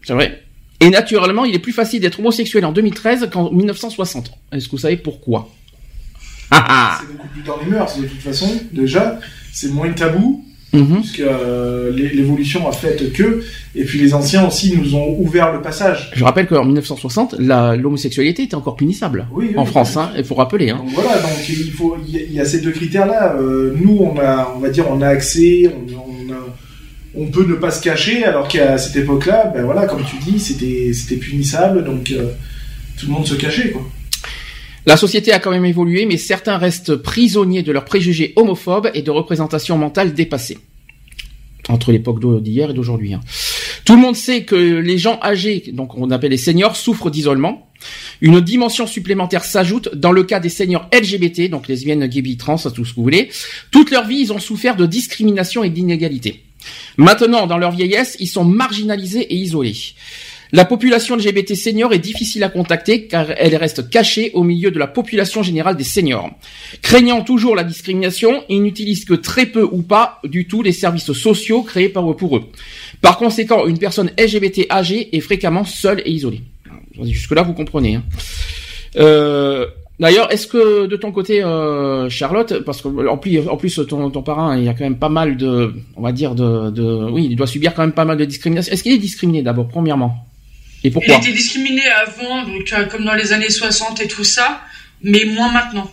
C'est 0.02 0.14
vrai. 0.14 0.42
Et 0.80 0.90
naturellement, 0.90 1.44
il 1.44 1.54
est 1.54 1.58
plus 1.60 1.72
facile 1.72 2.00
d'être 2.00 2.20
homosexuel 2.20 2.64
en 2.64 2.72
2013 2.72 3.30
qu'en 3.32 3.50
1960. 3.50 4.30
Est-ce 4.52 4.66
que 4.66 4.72
vous 4.72 4.78
savez 4.78 4.96
pourquoi? 4.96 5.48
Ah 6.50 6.64
ah 6.68 6.98
c'est 7.00 7.12
beaucoup 7.12 7.28
plus 7.28 7.42
dans 7.42 7.56
les 7.58 7.66
mœurs, 7.66 7.98
de 7.98 8.06
toute 8.06 8.20
façon, 8.20 8.48
déjà. 8.72 9.18
C'est 9.52 9.70
moins 9.72 9.90
tabou, 9.92 10.44
Mhm. 10.72 11.00
puisque 11.00 11.20
euh, 11.20 11.90
l'é- 11.92 12.10
l'évolution 12.14 12.68
a 12.68 12.72
fait 12.72 13.12
que. 13.12 13.42
Et 13.74 13.84
puis 13.84 13.98
les 13.98 14.12
anciens 14.14 14.46
aussi 14.46 14.76
nous 14.76 14.94
ont 14.94 15.16
ouvert 15.18 15.52
le 15.52 15.62
passage. 15.62 16.10
Je 16.14 16.24
rappelle 16.24 16.46
qu'en 16.46 16.64
1960, 16.64 17.36
la- 17.38 17.76
l'homosexualité 17.76 18.42
était 18.42 18.54
encore 18.56 18.76
punissable 18.76 19.26
Oui, 19.32 19.46
oui, 19.50 19.56
en 19.56 19.62
oui. 19.62 19.68
France. 19.68 19.96
Hein, 19.96 20.10
il 20.18 20.24
faut 20.24 20.34
rappeler. 20.34 20.70
Hein. 20.70 20.78
Donc 20.78 20.90
voilà, 20.94 21.18
donc 21.20 21.48
il 21.48 21.70
faut, 21.70 21.96
il 22.06 22.14
y, 22.14 22.18
a- 22.18 22.22
il 22.22 22.32
y 22.32 22.40
a 22.40 22.44
ces 22.44 22.60
deux 22.60 22.72
critères-là. 22.72 23.36
Euh, 23.40 23.74
nous, 23.80 23.96
on 24.00 24.18
a, 24.18 24.52
on 24.56 24.58
va 24.58 24.68
dire, 24.70 24.84
on 24.90 25.00
a 25.00 25.08
accès, 25.08 25.68
on, 25.68 25.94
on, 25.94 26.32
a- 26.32 26.46
on 27.18 27.26
peut 27.28 27.46
ne 27.48 27.54
pas 27.54 27.70
se 27.70 27.80
cacher, 27.82 28.24
alors 28.24 28.46
qu'à 28.48 28.76
cette 28.76 28.96
époque-là, 28.96 29.52
ben 29.54 29.64
voilà, 29.64 29.86
comme 29.86 30.02
tu 30.04 30.16
dis, 30.30 30.38
c'était, 30.38 30.92
c'était 30.92 31.16
punissable, 31.16 31.84
donc 31.84 32.10
euh, 32.10 32.24
tout 32.98 33.06
le 33.06 33.12
monde 33.12 33.26
se 33.26 33.34
cachait, 33.34 33.70
quoi. 33.70 33.82
La 34.86 34.96
société 34.96 35.32
a 35.32 35.40
quand 35.40 35.50
même 35.50 35.64
évolué, 35.64 36.06
mais 36.06 36.16
certains 36.16 36.58
restent 36.58 36.94
prisonniers 36.94 37.64
de 37.64 37.72
leurs 37.72 37.84
préjugés 37.84 38.32
homophobes 38.36 38.90
et 38.94 39.02
de 39.02 39.10
représentations 39.10 39.76
mentales 39.76 40.14
dépassées. 40.14 40.58
Entre 41.68 41.90
l'époque 41.90 42.20
d'hier 42.40 42.70
et 42.70 42.74
d'aujourd'hui. 42.74 43.14
hein. 43.14 43.20
Tout 43.84 43.96
le 43.96 44.00
monde 44.00 44.14
sait 44.16 44.44
que 44.44 44.54
les 44.54 44.98
gens 44.98 45.18
âgés, 45.22 45.64
donc 45.72 45.96
on 45.96 46.10
appelle 46.12 46.30
les 46.30 46.36
seniors, 46.36 46.76
souffrent 46.76 47.10
d'isolement. 47.10 47.68
Une 48.20 48.40
dimension 48.40 48.86
supplémentaire 48.86 49.44
s'ajoute 49.44 49.94
dans 49.94 50.12
le 50.12 50.22
cas 50.22 50.38
des 50.40 50.48
seniors 50.48 50.88
LGBT, 50.92 51.50
donc 51.50 51.66
lesbiennes, 51.68 52.06
gays, 52.06 52.36
trans, 52.36 52.56
tout 52.56 52.84
ce 52.84 52.90
que 52.90 52.96
vous 52.96 53.02
voulez. 53.02 53.28
Toute 53.72 53.90
leur 53.90 54.06
vie, 54.06 54.18
ils 54.18 54.32
ont 54.32 54.38
souffert 54.38 54.76
de 54.76 54.86
discrimination 54.86 55.64
et 55.64 55.70
d'inégalité. 55.70 56.44
Maintenant, 56.96 57.46
dans 57.46 57.58
leur 57.58 57.72
vieillesse, 57.72 58.16
ils 58.20 58.26
sont 58.28 58.44
marginalisés 58.44 59.22
et 59.22 59.36
isolés. 59.36 59.76
La 60.52 60.64
population 60.64 61.16
LGBT 61.16 61.54
senior 61.54 61.92
est 61.92 61.98
difficile 61.98 62.44
à 62.44 62.48
contacter 62.48 63.06
car 63.06 63.26
elle 63.36 63.56
reste 63.56 63.90
cachée 63.90 64.30
au 64.34 64.42
milieu 64.42 64.70
de 64.70 64.78
la 64.78 64.86
population 64.86 65.42
générale 65.42 65.76
des 65.76 65.84
seniors. 65.84 66.30
Craignant 66.82 67.22
toujours 67.22 67.56
la 67.56 67.64
discrimination, 67.64 68.44
ils 68.48 68.62
n'utilisent 68.62 69.04
que 69.04 69.14
très 69.14 69.46
peu 69.46 69.62
ou 69.62 69.82
pas 69.82 70.20
du 70.24 70.46
tout 70.46 70.62
les 70.62 70.72
services 70.72 71.12
sociaux 71.12 71.62
créés 71.62 71.88
par 71.88 72.14
pour 72.16 72.36
eux. 72.36 72.44
Par 73.00 73.18
conséquent, 73.18 73.66
une 73.66 73.78
personne 73.78 74.10
LGBT 74.18 74.66
âgée 74.70 75.14
est 75.16 75.20
fréquemment 75.20 75.64
seule 75.64 76.00
et 76.04 76.10
isolée. 76.10 76.42
Jusque-là, 77.02 77.42
vous 77.42 77.52
comprenez. 77.52 77.96
hein. 77.96 78.04
Euh, 78.96 79.66
D'ailleurs, 79.98 80.30
est-ce 80.30 80.46
que 80.46 80.86
de 80.86 80.96
ton 80.96 81.10
côté, 81.10 81.42
euh, 81.42 82.10
Charlotte, 82.10 82.62
parce 82.66 82.82
que 82.82 82.88
plus, 83.16 83.78
en 83.78 84.10
ton 84.10 84.22
parrain, 84.22 84.58
il 84.58 84.64
y 84.64 84.68
a 84.68 84.74
quand 84.74 84.84
même 84.84 84.98
pas 84.98 85.08
mal 85.08 85.38
de, 85.38 85.72
on 85.96 86.02
va 86.02 86.12
dire 86.12 86.34
de, 86.34 86.70
de, 86.70 87.10
oui, 87.10 87.28
il 87.30 87.36
doit 87.36 87.46
subir 87.46 87.72
quand 87.72 87.80
même 87.80 87.92
pas 87.92 88.04
mal 88.04 88.18
de 88.18 88.24
discrimination. 88.26 88.72
Est-ce 88.72 88.82
qu'il 88.82 88.92
est 88.92 88.98
discriminé 88.98 89.40
d'abord, 89.42 89.68
premièrement, 89.68 90.26
et 90.86 90.92
Il 91.06 91.12
était 91.12 91.32
discriminé 91.32 91.82
avant, 91.88 92.42
donc 92.44 92.72
euh, 92.72 92.84
comme 92.86 93.04
dans 93.04 93.14
les 93.14 93.32
années 93.32 93.50
60 93.50 94.00
et 94.00 94.08
tout 94.08 94.24
ça, 94.24 94.62
mais 95.02 95.24
moins 95.24 95.50
maintenant. 95.52 95.90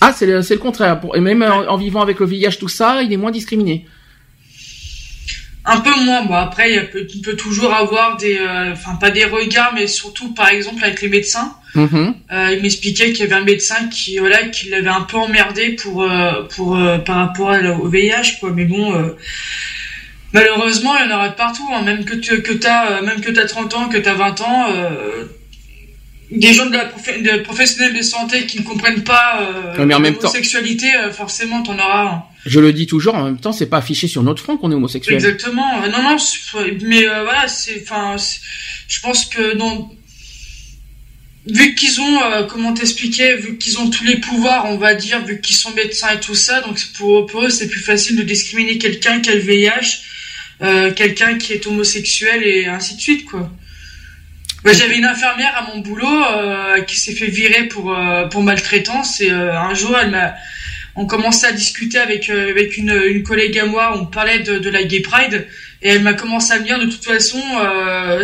Ah, 0.00 0.12
c'est 0.16 0.26
le, 0.26 0.40
le 0.40 0.56
contraire. 0.58 1.00
Pour- 1.00 1.16
Et 1.16 1.20
même 1.20 1.42
en, 1.42 1.66
en 1.68 1.76
vivant 1.76 2.00
avec 2.02 2.18
le 2.20 2.26
VIH, 2.26 2.56
tout 2.58 2.68
ça, 2.68 3.02
il 3.02 3.12
est 3.12 3.16
moins 3.16 3.30
discriminé. 3.30 3.86
Un 5.64 5.78
peu 5.80 5.94
moins. 6.04 6.24
Bon 6.24 6.34
après, 6.34 6.72
il 6.72 6.90
peut- 6.90 7.06
il 7.14 7.22
peut 7.22 7.36
toujours 7.36 7.72
avoir 7.72 8.16
des, 8.16 8.36
euh, 8.36 8.72
enfin 8.72 8.96
pas 8.96 9.10
des 9.12 9.24
regards, 9.24 9.72
mais 9.74 9.86
surtout 9.86 10.34
par 10.34 10.48
exemple 10.48 10.82
avec 10.84 11.00
les 11.02 11.08
médecins. 11.08 11.54
Mhm. 11.76 12.14
Euh, 12.32 12.52
il 12.54 12.62
m'expliquait 12.62 13.12
qu'il 13.12 13.20
y 13.20 13.22
avait 13.22 13.40
un 13.40 13.44
médecin 13.44 13.88
qui, 13.88 14.18
voilà, 14.18 14.42
qui 14.48 14.68
l'avait 14.70 14.88
un 14.88 15.02
peu 15.02 15.16
emmerdé 15.18 15.70
pour, 15.70 16.06
pour, 16.56 16.76
par 17.06 17.16
rapport 17.16 17.54
au 17.80 17.88
VIH, 17.88 18.38
quoi. 18.40 18.50
Mais 18.52 18.64
bon, 18.64 18.92
malheureusement, 20.32 20.96
il 20.98 21.08
y 21.08 21.12
en 21.12 21.14
aura 21.16 21.28
de 21.30 21.34
partout. 21.34 21.68
hein. 21.72 21.82
Même 21.82 22.04
que 22.04 22.14
tu, 22.14 22.42
que 22.42 22.52
t'as, 22.52 22.98
euh, 22.98 23.02
même 23.02 23.20
que 23.20 23.30
t'as 23.30 23.46
30 23.46 23.74
ans, 23.74 23.88
que 23.88 23.98
t'as 23.98 24.14
20 24.14 24.40
ans, 24.40 24.70
euh, 24.70 25.24
des 26.30 26.52
gens 26.54 26.66
de 26.66 26.72
la 26.72 26.86
profe- 26.88 27.20
de 27.22 27.42
professionnels 27.42 27.94
de 27.94 28.00
santé 28.02 28.46
qui 28.46 28.58
ne 28.60 28.64
comprennent 28.64 29.04
pas 29.04 29.42
euh, 29.42 29.76
Ouais, 29.78 29.84
mais 29.84 29.94
en 29.94 30.00
même 30.00 30.14
temps- 30.14 30.20
l'homosexualité, 30.22 30.94
euh, 30.96 31.12
forcément, 31.12 31.62
t'en 31.62 31.74
auras. 31.74 32.24
Je 32.46 32.58
le 32.58 32.72
dis 32.72 32.86
toujours, 32.86 33.14
en 33.14 33.24
même 33.24 33.38
temps, 33.38 33.52
c'est 33.52 33.66
pas 33.66 33.76
affiché 33.78 34.08
sur 34.08 34.22
notre 34.22 34.42
front 34.42 34.56
qu'on 34.56 34.72
est 34.72 34.74
homosexuel. 34.74 35.14
Exactement. 35.14 35.80
Non, 35.82 36.02
non, 36.02 36.16
mais 36.82 37.06
euh, 37.08 37.22
voilà, 37.22 37.46
c'est, 37.48 37.82
enfin, 37.84 38.16
c'est- 38.18 38.40
je 38.88 39.00
pense 39.00 39.26
que. 39.26 39.54
Vu 41.44 41.74
qu'ils 41.74 42.00
ont, 42.00 42.22
euh, 42.22 42.44
comment 42.44 42.72
t'expliquer, 42.72 43.34
vu 43.34 43.58
qu'ils 43.58 43.76
ont 43.78 43.90
tous 43.90 44.04
les 44.04 44.16
pouvoirs, 44.18 44.66
on 44.66 44.76
va 44.76 44.94
dire, 44.94 45.24
vu 45.24 45.40
qu'ils 45.40 45.56
sont 45.56 45.72
médecins 45.72 46.10
et 46.14 46.20
tout 46.20 46.36
ça, 46.36 46.60
donc 46.60 46.78
pour, 46.96 47.26
pour 47.26 47.42
eux 47.44 47.48
c'est 47.50 47.66
plus 47.68 47.80
facile 47.80 48.16
de 48.16 48.22
discriminer 48.22 48.78
quelqu'un 48.78 49.20
qui 49.20 49.28
a 49.30 49.34
le 49.34 49.40
VIH, 49.40 50.02
euh, 50.62 50.92
quelqu'un 50.92 51.38
qui 51.38 51.52
est 51.52 51.66
homosexuel 51.66 52.42
et 52.44 52.66
ainsi 52.66 52.96
de 52.96 53.00
suite, 53.00 53.24
quoi. 53.24 53.50
Bah, 54.64 54.72
J'avais 54.72 54.96
une 54.96 55.04
infirmière 55.04 55.56
à 55.56 55.74
mon 55.74 55.80
boulot 55.80 56.06
euh, 56.06 56.82
qui 56.82 56.96
s'est 56.96 57.14
fait 57.14 57.26
virer 57.26 57.64
pour 57.64 57.96
euh, 57.96 58.26
pour 58.26 58.42
maltraitance 58.42 59.20
et 59.20 59.30
euh, 59.30 59.58
un 59.58 59.74
jour 59.74 59.98
elle 60.00 60.10
m'a 60.10 60.34
on 60.94 61.06
commençait 61.06 61.48
à 61.48 61.52
discuter 61.52 61.98
avec 61.98 62.30
euh, 62.30 62.50
avec 62.50 62.76
une, 62.76 62.92
une 62.92 63.24
collègue 63.24 63.58
à 63.58 63.66
moi, 63.66 63.98
on 64.00 64.06
parlait 64.06 64.38
de, 64.40 64.58
de 64.58 64.70
la 64.70 64.84
Gay 64.84 65.00
Pride 65.00 65.48
et 65.82 65.88
elle 65.88 66.02
m'a 66.02 66.14
commencé 66.14 66.52
à 66.52 66.60
me 66.60 66.64
dire 66.64 66.78
de 66.78 66.86
toute 66.86 67.04
façon 67.04 67.42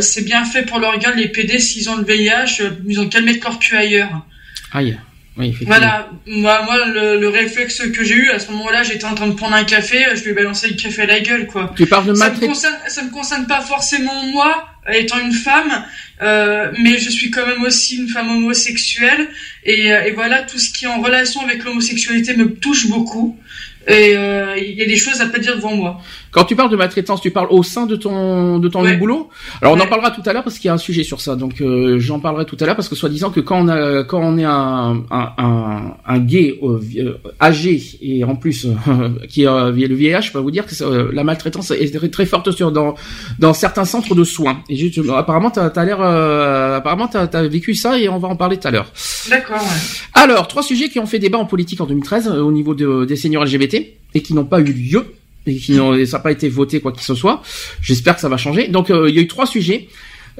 c'est 0.01 0.24
bien 0.24 0.44
fait 0.44 0.62
pour 0.62 0.79
leur 0.79 0.96
gueule 1.01 1.16
les 1.16 1.29
PD 1.29 1.59
s'ils 1.59 1.90
ont 1.90 1.96
le 1.96 2.05
VIH, 2.05 2.62
ils 2.87 3.01
ont 3.01 3.09
qu'à 3.09 3.18
le 3.18 3.27
mettre 3.27 3.44
leur 3.44 3.59
cul 3.59 3.77
ailleurs. 3.77 4.24
Aïe. 4.72 4.96
Oui. 5.38 5.55
Voilà, 5.66 6.11
moi, 6.27 6.62
moi 6.64 6.85
le, 6.87 7.20
le 7.20 7.29
réflexe 7.29 7.83
que 7.94 8.03
j'ai 8.05 8.14
eu 8.14 8.31
à 8.31 8.38
ce 8.40 8.51
moment-là, 8.51 8.83
j'étais 8.83 9.05
en 9.05 9.14
train 9.14 9.29
de 9.29 9.35
prendre 9.35 9.55
un 9.55 9.64
café, 9.64 10.05
je 10.14 10.22
lui 10.24 10.31
ai 10.31 10.35
balancé 10.35 10.68
le 10.68 10.74
café 10.74 11.03
à 11.03 11.07
la 11.07 11.20
gueule 11.20 11.46
quoi. 11.46 11.72
Tu 11.77 11.87
parles 11.87 12.07
de 12.07 12.14
Ça 12.14 12.24
me 12.24 12.31
maltraitance. 12.31 12.48
concerne, 12.57 12.77
ça 12.88 13.03
me 13.05 13.11
concerne 13.11 13.46
pas 13.46 13.61
forcément 13.61 14.24
moi, 14.33 14.68
étant 14.92 15.18
une 15.20 15.33
femme, 15.33 15.85
euh, 16.22 16.72
mais 16.83 16.98
je 16.98 17.09
suis 17.11 17.31
quand 17.31 17.46
même 17.46 17.62
aussi 17.62 17.96
une 17.98 18.09
femme 18.09 18.29
homosexuelle 18.31 19.29
et, 19.64 19.87
et 19.88 20.11
voilà 20.12 20.42
tout 20.42 20.59
ce 20.59 20.72
qui 20.72 20.87
est 20.87 20.88
en 20.88 21.01
relation 21.01 21.40
avec 21.42 21.62
l'homosexualité 21.64 22.35
me 22.37 22.55
touche 22.55 22.88
beaucoup 22.88 23.38
et 23.87 24.16
euh, 24.16 24.55
il 24.59 24.74
y 24.74 24.83
a 24.83 24.87
des 24.87 24.96
choses 24.96 25.20
à 25.20 25.27
pas 25.27 25.38
dire 25.38 25.57
devant 25.57 25.74
moi. 25.74 26.03
Quand 26.30 26.44
tu 26.44 26.56
parles 26.56 26.70
de 26.70 26.76
maltraitance, 26.76 27.20
tu 27.20 27.30
parles 27.30 27.48
au 27.50 27.62
sein 27.62 27.86
de 27.86 27.96
ton 27.96 28.58
de 28.58 28.68
ton 28.68 28.82
boulot? 28.96 29.28
Alors 29.62 29.74
on 29.74 29.80
en 29.80 29.86
parlera 29.86 30.10
tout 30.10 30.22
à 30.26 30.32
l'heure 30.32 30.44
parce 30.44 30.58
qu'il 30.58 30.68
y 30.68 30.70
a 30.70 30.74
un 30.74 30.78
sujet 30.78 31.02
sur 31.02 31.20
ça. 31.20 31.36
Donc 31.36 31.60
euh, 31.60 31.98
j'en 31.98 32.20
parlerai 32.20 32.44
tout 32.44 32.56
à 32.60 32.66
l'heure 32.66 32.76
parce 32.76 32.88
que 32.88 32.94
soi-disant 32.94 33.30
que 33.30 33.40
quand 33.40 33.64
on 33.64 33.68
a 33.68 34.04
quand 34.04 34.20
on 34.20 34.38
est 34.38 34.44
un 34.44 35.02
un, 35.10 35.32
un, 35.38 35.94
un 36.06 36.18
gay 36.18 36.58
euh, 36.62 37.18
âgé 37.40 37.80
et 38.02 38.24
en 38.24 38.36
plus 38.36 38.66
qui 39.28 39.46
a 39.46 39.70
le 39.70 39.94
VIH, 39.94 40.20
je 40.22 40.32
peux 40.32 40.38
vous 40.38 40.50
dire 40.50 40.66
que 40.66 41.12
la 41.12 41.24
maltraitance 41.24 41.70
est 41.70 41.94
très, 41.94 42.08
très 42.08 42.26
forte 42.26 42.50
sur 42.50 42.72
dans 42.72 42.94
dans 43.38 43.54
certains 43.54 43.84
centres 43.84 44.14
de 44.14 44.24
soins. 44.24 44.62
Et 44.68 44.76
juste, 44.76 45.00
apparemment 45.16 45.50
t'as 45.50 45.66
as, 45.68 45.84
l'air 45.84 46.00
apparemment 46.00 47.08
t'as 47.08 47.24
as 47.24 47.48
vécu 47.48 47.74
ça 47.74 47.98
et 47.98 48.08
on 48.08 48.18
va 48.18 48.28
en 48.28 48.36
parler 48.36 48.58
tout 48.58 48.68
à 48.68 48.70
l'heure. 48.70 48.92
D'accord. 49.30 49.56
Ouais. 49.56 49.98
Alors 50.14 50.48
trois 50.48 50.62
sujets 50.62 50.88
qui 50.88 50.98
ont 50.98 51.06
fait 51.06 51.18
débat 51.18 51.38
en 51.38 51.46
politique 51.46 51.80
en 51.80 51.86
2013 51.86 52.28
au 52.28 52.52
niveau 52.52 52.74
de, 52.74 53.04
des 53.04 53.16
seniors 53.16 53.44
LGBT 53.44 53.76
et 54.14 54.22
qui 54.22 54.34
n'ont 54.34 54.44
pas 54.44 54.60
eu 54.60 54.72
lieu 54.72 55.04
et 55.46 55.57
qui 55.57 55.77
ça 55.77 56.18
n'a 56.18 56.22
pas 56.22 56.33
été 56.33 56.48
voté 56.48 56.81
quoi 56.81 56.92
que 56.92 57.03
ce 57.03 57.14
soit. 57.14 57.42
J'espère 57.81 58.14
que 58.16 58.20
ça 58.20 58.29
va 58.29 58.37
changer. 58.37 58.68
Donc 58.68 58.90
euh, 58.90 59.09
il 59.09 59.14
y 59.14 59.18
a 59.18 59.22
eu 59.22 59.29
trois 59.29 59.46
sujets. 59.46 59.88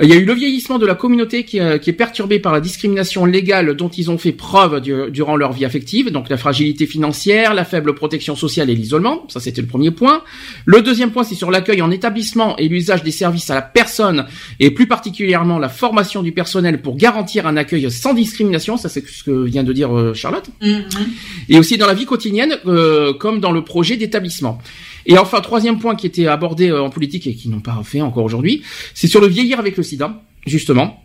Il 0.01 0.09
y 0.09 0.13
a 0.13 0.17
eu 0.17 0.25
le 0.25 0.33
vieillissement 0.33 0.79
de 0.79 0.87
la 0.87 0.95
communauté 0.95 1.43
qui, 1.43 1.59
euh, 1.59 1.77
qui, 1.77 1.91
est 1.91 1.95
perturbé 1.95 2.39
par 2.39 2.53
la 2.53 2.61
discrimination 2.61 3.25
légale 3.25 3.75
dont 3.75 3.89
ils 3.89 4.13
ont 4.13 4.19
fait 4.19 4.31
preuve 4.31 4.81
durant 4.81 5.35
leur 5.35 5.53
vie 5.53 5.65
affective, 5.65 6.13
donc 6.13 6.29
la 6.29 6.37
fragilité 6.37 6.87
financière, 6.87 7.53
la 7.53 7.65
faible 7.65 7.95
protection 7.95 8.37
sociale 8.37 8.71
et 8.71 8.77
l'isolement. 8.77 9.27
Ça, 9.29 9.41
c'était 9.41 9.61
le 9.61 9.67
premier 9.67 9.91
point. 9.91 10.23
Le 10.67 10.83
deuxième 10.83 11.11
point, 11.11 11.25
c'est 11.25 11.35
sur 11.35 11.51
l'accueil 11.51 11.83
en 11.83 11.91
établissement 11.91 12.57
et 12.59 12.69
l'usage 12.69 13.03
des 13.03 13.11
services 13.11 13.51
à 13.51 13.57
la 13.57 13.63
personne 13.63 14.27
et 14.61 14.71
plus 14.71 14.87
particulièrement 14.87 15.59
la 15.59 15.69
formation 15.69 16.23
du 16.23 16.31
personnel 16.31 16.81
pour 16.81 16.97
garantir 16.97 17.49
un 17.49 17.57
accueil 17.57 17.91
sans 17.91 18.15
discrimination. 18.15 18.77
Ça, 18.77 18.89
c'est 18.89 19.05
ce 19.05 19.25
que 19.25 19.45
vient 19.45 19.65
de 19.65 19.73
dire 19.73 19.97
euh, 19.97 20.15
Charlotte. 20.15 20.49
Mm-hmm. 20.63 21.09
Et 21.49 21.59
aussi 21.59 21.77
dans 21.77 21.89
la 21.89 21.95
vie 21.95 22.07
quotidienne, 22.07 22.57
euh, 22.67 23.15
comme 23.15 23.41
dans 23.41 23.53
le 23.53 23.65
projet 23.65 23.97
d'établissement. 23.97 24.61
Et 25.09 25.19
enfin, 25.19 25.41
troisième 25.41 25.79
point 25.79 25.97
qui 25.97 26.07
était 26.07 26.27
abordé 26.27 26.69
euh, 26.69 26.83
en 26.83 26.91
politique 26.91 27.27
et 27.27 27.35
qui 27.35 27.49
n'ont 27.49 27.61
pas 27.61 27.81
fait 27.83 28.03
encore 28.03 28.25
aujourd'hui, 28.25 28.63
c'est 28.95 29.09
sur 29.09 29.21
le 29.21 29.27
vieillir 29.27 29.59
avec 29.59 29.77
le 29.77 29.83
sida, 29.83 30.23
justement. 30.47 31.03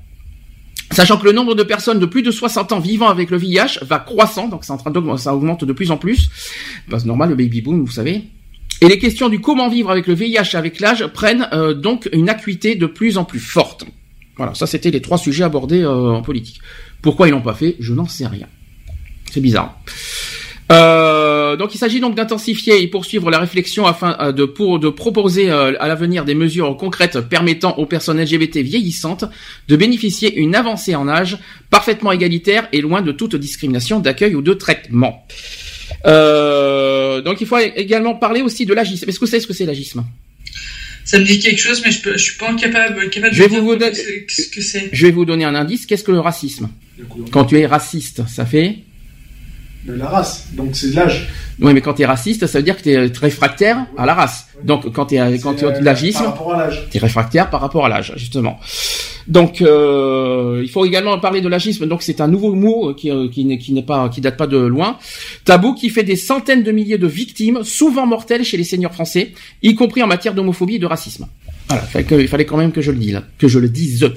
Sachant 0.91 1.17
que 1.17 1.25
le 1.25 1.31
nombre 1.31 1.55
de 1.55 1.63
personnes 1.63 1.99
de 1.99 2.05
plus 2.05 2.21
de 2.21 2.29
60 2.29 2.73
ans 2.73 2.79
vivant 2.79 3.07
avec 3.07 3.31
le 3.31 3.37
VIH 3.37 3.79
va 3.81 3.99
croissant, 3.99 4.47
donc 4.47 4.65
ça 4.65 4.75
augmente 5.33 5.63
de 5.63 5.73
plus 5.73 5.89
en 5.89 5.97
plus. 5.97 6.29
Bah, 6.87 6.99
c'est 6.99 7.07
normal, 7.07 7.29
le 7.29 7.35
baby 7.35 7.61
boom, 7.61 7.83
vous 7.83 7.91
savez. 7.91 8.25
Et 8.81 8.87
les 8.87 8.99
questions 8.99 9.29
du 9.29 9.39
comment 9.39 9.69
vivre 9.69 9.89
avec 9.89 10.07
le 10.07 10.13
VIH 10.13 10.55
avec 10.55 10.81
l'âge 10.81 11.07
prennent 11.07 11.47
euh, 11.53 11.73
donc 11.73 12.09
une 12.11 12.29
acuité 12.29 12.75
de 12.75 12.85
plus 12.85 13.17
en 13.17 13.23
plus 13.23 13.39
forte. 13.39 13.85
Voilà, 14.35 14.53
ça 14.53 14.67
c'était 14.67 14.91
les 14.91 15.01
trois 15.01 15.17
sujets 15.17 15.43
abordés 15.43 15.81
euh, 15.81 16.11
en 16.11 16.21
politique. 16.21 16.59
Pourquoi 17.01 17.27
ils 17.27 17.31
l'ont 17.31 17.41
pas 17.41 17.53
fait, 17.53 17.77
je 17.79 17.93
n'en 17.93 18.07
sais 18.07 18.27
rien. 18.27 18.47
C'est 19.31 19.41
bizarre. 19.41 19.79
Euh, 20.73 21.55
donc 21.55 21.75
il 21.75 21.77
s'agit 21.77 21.99
donc 21.99 22.15
d'intensifier 22.15 22.81
et 22.81 22.88
poursuivre 22.88 23.29
la 23.29 23.39
réflexion 23.39 23.86
afin 23.86 24.17
euh, 24.19 24.31
de, 24.31 24.45
pour, 24.45 24.79
de 24.79 24.89
proposer 24.89 25.51
euh, 25.51 25.73
à 25.79 25.88
l'avenir 25.88 26.25
des 26.25 26.33
mesures 26.33 26.75
concrètes 26.77 27.19
permettant 27.19 27.77
aux 27.77 27.86
personnes 27.86 28.19
LGBT 28.21 28.57
vieillissantes 28.57 29.25
de 29.67 29.75
bénéficier 29.75 30.36
une 30.36 30.55
avancée 30.55 30.95
en 30.95 31.07
âge 31.07 31.38
parfaitement 31.69 32.12
égalitaire 32.12 32.67
et 32.71 32.81
loin 32.81 33.01
de 33.01 33.12
toute 33.12 33.36
discrimination 33.36 33.99
d'accueil 33.99 34.36
ou 34.36 34.41
de 34.41 34.53
traitement. 34.53 35.27
donc 36.05 37.41
il 37.41 37.47
faut 37.47 37.57
également 37.57 38.15
parler 38.15 38.41
aussi 38.41 38.65
de 38.65 38.73
l'agisme. 38.73 39.07
Est-ce 39.07 39.19
que 39.19 39.25
vous 39.25 39.31
savez 39.31 39.41
ce 39.41 39.47
que 39.47 39.53
c'est 39.53 39.65
l'agisme? 39.65 40.03
Ça 41.05 41.19
me 41.19 41.25
dit 41.25 41.39
quelque 41.39 41.59
chose, 41.59 41.81
mais 41.83 41.91
je, 41.91 42.01
peux, 42.01 42.13
je 42.13 42.23
suis 42.23 42.38
pas 42.38 42.53
capable, 42.55 43.09
capable 43.09 43.36
de 43.36 43.47
dire 43.47 43.91
ce 44.29 44.47
que 44.49 44.62
c'est. 44.62 44.89
Je 44.93 45.05
vais 45.05 45.12
vous 45.12 45.25
donner 45.25 45.43
un 45.43 45.53
indice. 45.53 45.86
Qu'est-ce 45.86 46.03
que 46.03 46.13
le 46.13 46.21
racisme? 46.21 46.69
Quand 47.31 47.43
tu 47.43 47.59
es 47.59 47.65
raciste, 47.65 48.21
ça 48.27 48.45
fait 48.45 48.77
de 49.85 49.93
la 49.93 50.07
race. 50.07 50.47
Donc 50.53 50.69
c'est 50.73 50.93
l'âge. 50.93 51.29
Oui, 51.59 51.73
mais 51.73 51.81
quand 51.81 51.93
tu 51.93 52.01
es 52.01 52.05
raciste, 52.05 52.47
ça 52.47 52.59
veut 52.59 52.63
dire 52.63 52.77
que 52.77 52.81
tu 52.81 52.91
es 52.91 53.11
réfractaire 53.19 53.85
à 53.97 54.05
la 54.05 54.13
race. 54.13 54.47
Donc 54.63 54.91
quand 54.93 55.07
tu 55.07 55.15
es 55.15 55.39
quand 55.39 55.55
tu 55.55 55.65
as 55.65 55.79
l'agisme, 55.79 56.23
par 56.23 56.31
rapport 56.31 56.53
à 56.53 56.57
l'âge. 56.57 56.87
Tu 56.89 56.97
es 56.97 56.99
réfractaire 56.99 57.49
par 57.49 57.61
rapport 57.61 57.85
à 57.85 57.89
l'âge, 57.89 58.13
justement. 58.15 58.59
Donc 59.27 59.62
euh, 59.62 60.62
il 60.63 60.69
faut 60.69 60.86
également 60.86 61.17
parler 61.19 61.41
de 61.41 61.47
l'agisme. 61.47 61.86
Donc 61.86 62.03
c'est 62.03 62.21
un 62.21 62.27
nouveau 62.27 62.53
mot 62.53 62.93
qui 62.93 63.09
euh, 63.09 63.27
qui 63.29 63.57
qui 63.57 63.73
n'est 63.73 63.83
pas 63.83 64.09
qui 64.09 64.21
date 64.21 64.38
pas 64.38 64.47
de 64.47 64.57
loin. 64.57 64.97
Tabou 65.45 65.73
qui 65.73 65.89
fait 65.89 66.03
des 66.03 66.15
centaines 66.15 66.63
de 66.63 66.71
milliers 66.71 66.97
de 66.97 67.07
victimes, 67.07 67.63
souvent 67.63 68.05
mortelles 68.05 68.43
chez 68.43 68.57
les 68.57 68.63
seigneurs 68.63 68.93
français, 68.93 69.33
y 69.62 69.75
compris 69.75 70.03
en 70.03 70.07
matière 70.07 70.33
d'homophobie 70.33 70.75
et 70.75 70.79
de 70.79 70.86
racisme. 70.86 71.27
Voilà, 71.69 71.86
il 72.21 72.27
fallait 72.27 72.45
quand 72.45 72.57
même 72.57 72.71
que 72.71 72.81
je 72.81 72.91
le 72.91 72.97
dise. 72.97 73.21
Que 73.38 73.47
je 73.47 73.57
le 73.57 73.69
dise. 73.69 74.12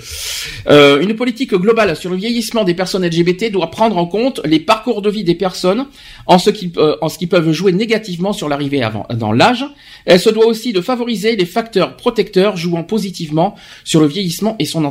Euh, 0.68 1.00
une 1.00 1.14
politique 1.14 1.54
globale 1.54 1.96
sur 1.96 2.10
le 2.10 2.16
vieillissement 2.16 2.64
des 2.64 2.74
personnes 2.74 3.06
LGBT 3.06 3.52
doit 3.52 3.70
prendre 3.70 3.96
en 3.98 4.06
compte 4.06 4.40
les 4.44 4.58
parcours 4.58 5.00
de 5.00 5.10
vie 5.10 5.22
des 5.22 5.36
personnes 5.36 5.86
en 6.26 6.38
ce 6.38 6.50
qui, 6.50 6.72
euh, 6.76 6.96
en 7.00 7.08
ce 7.08 7.18
qui 7.18 7.26
peuvent 7.26 7.52
jouer 7.52 7.72
négativement 7.72 8.32
sur 8.32 8.48
l'arrivée 8.48 8.82
avant 8.82 9.06
dans 9.14 9.32
l'âge. 9.32 9.64
Elle 10.06 10.20
se 10.20 10.30
doit 10.30 10.46
aussi 10.46 10.72
de 10.72 10.80
favoriser 10.80 11.36
les 11.36 11.46
facteurs 11.46 11.96
protecteurs 11.96 12.56
jouant 12.56 12.82
positivement 12.82 13.54
sur 13.84 14.00
le 14.00 14.06
vieillissement 14.06 14.56
et 14.58 14.64
son 14.64 14.84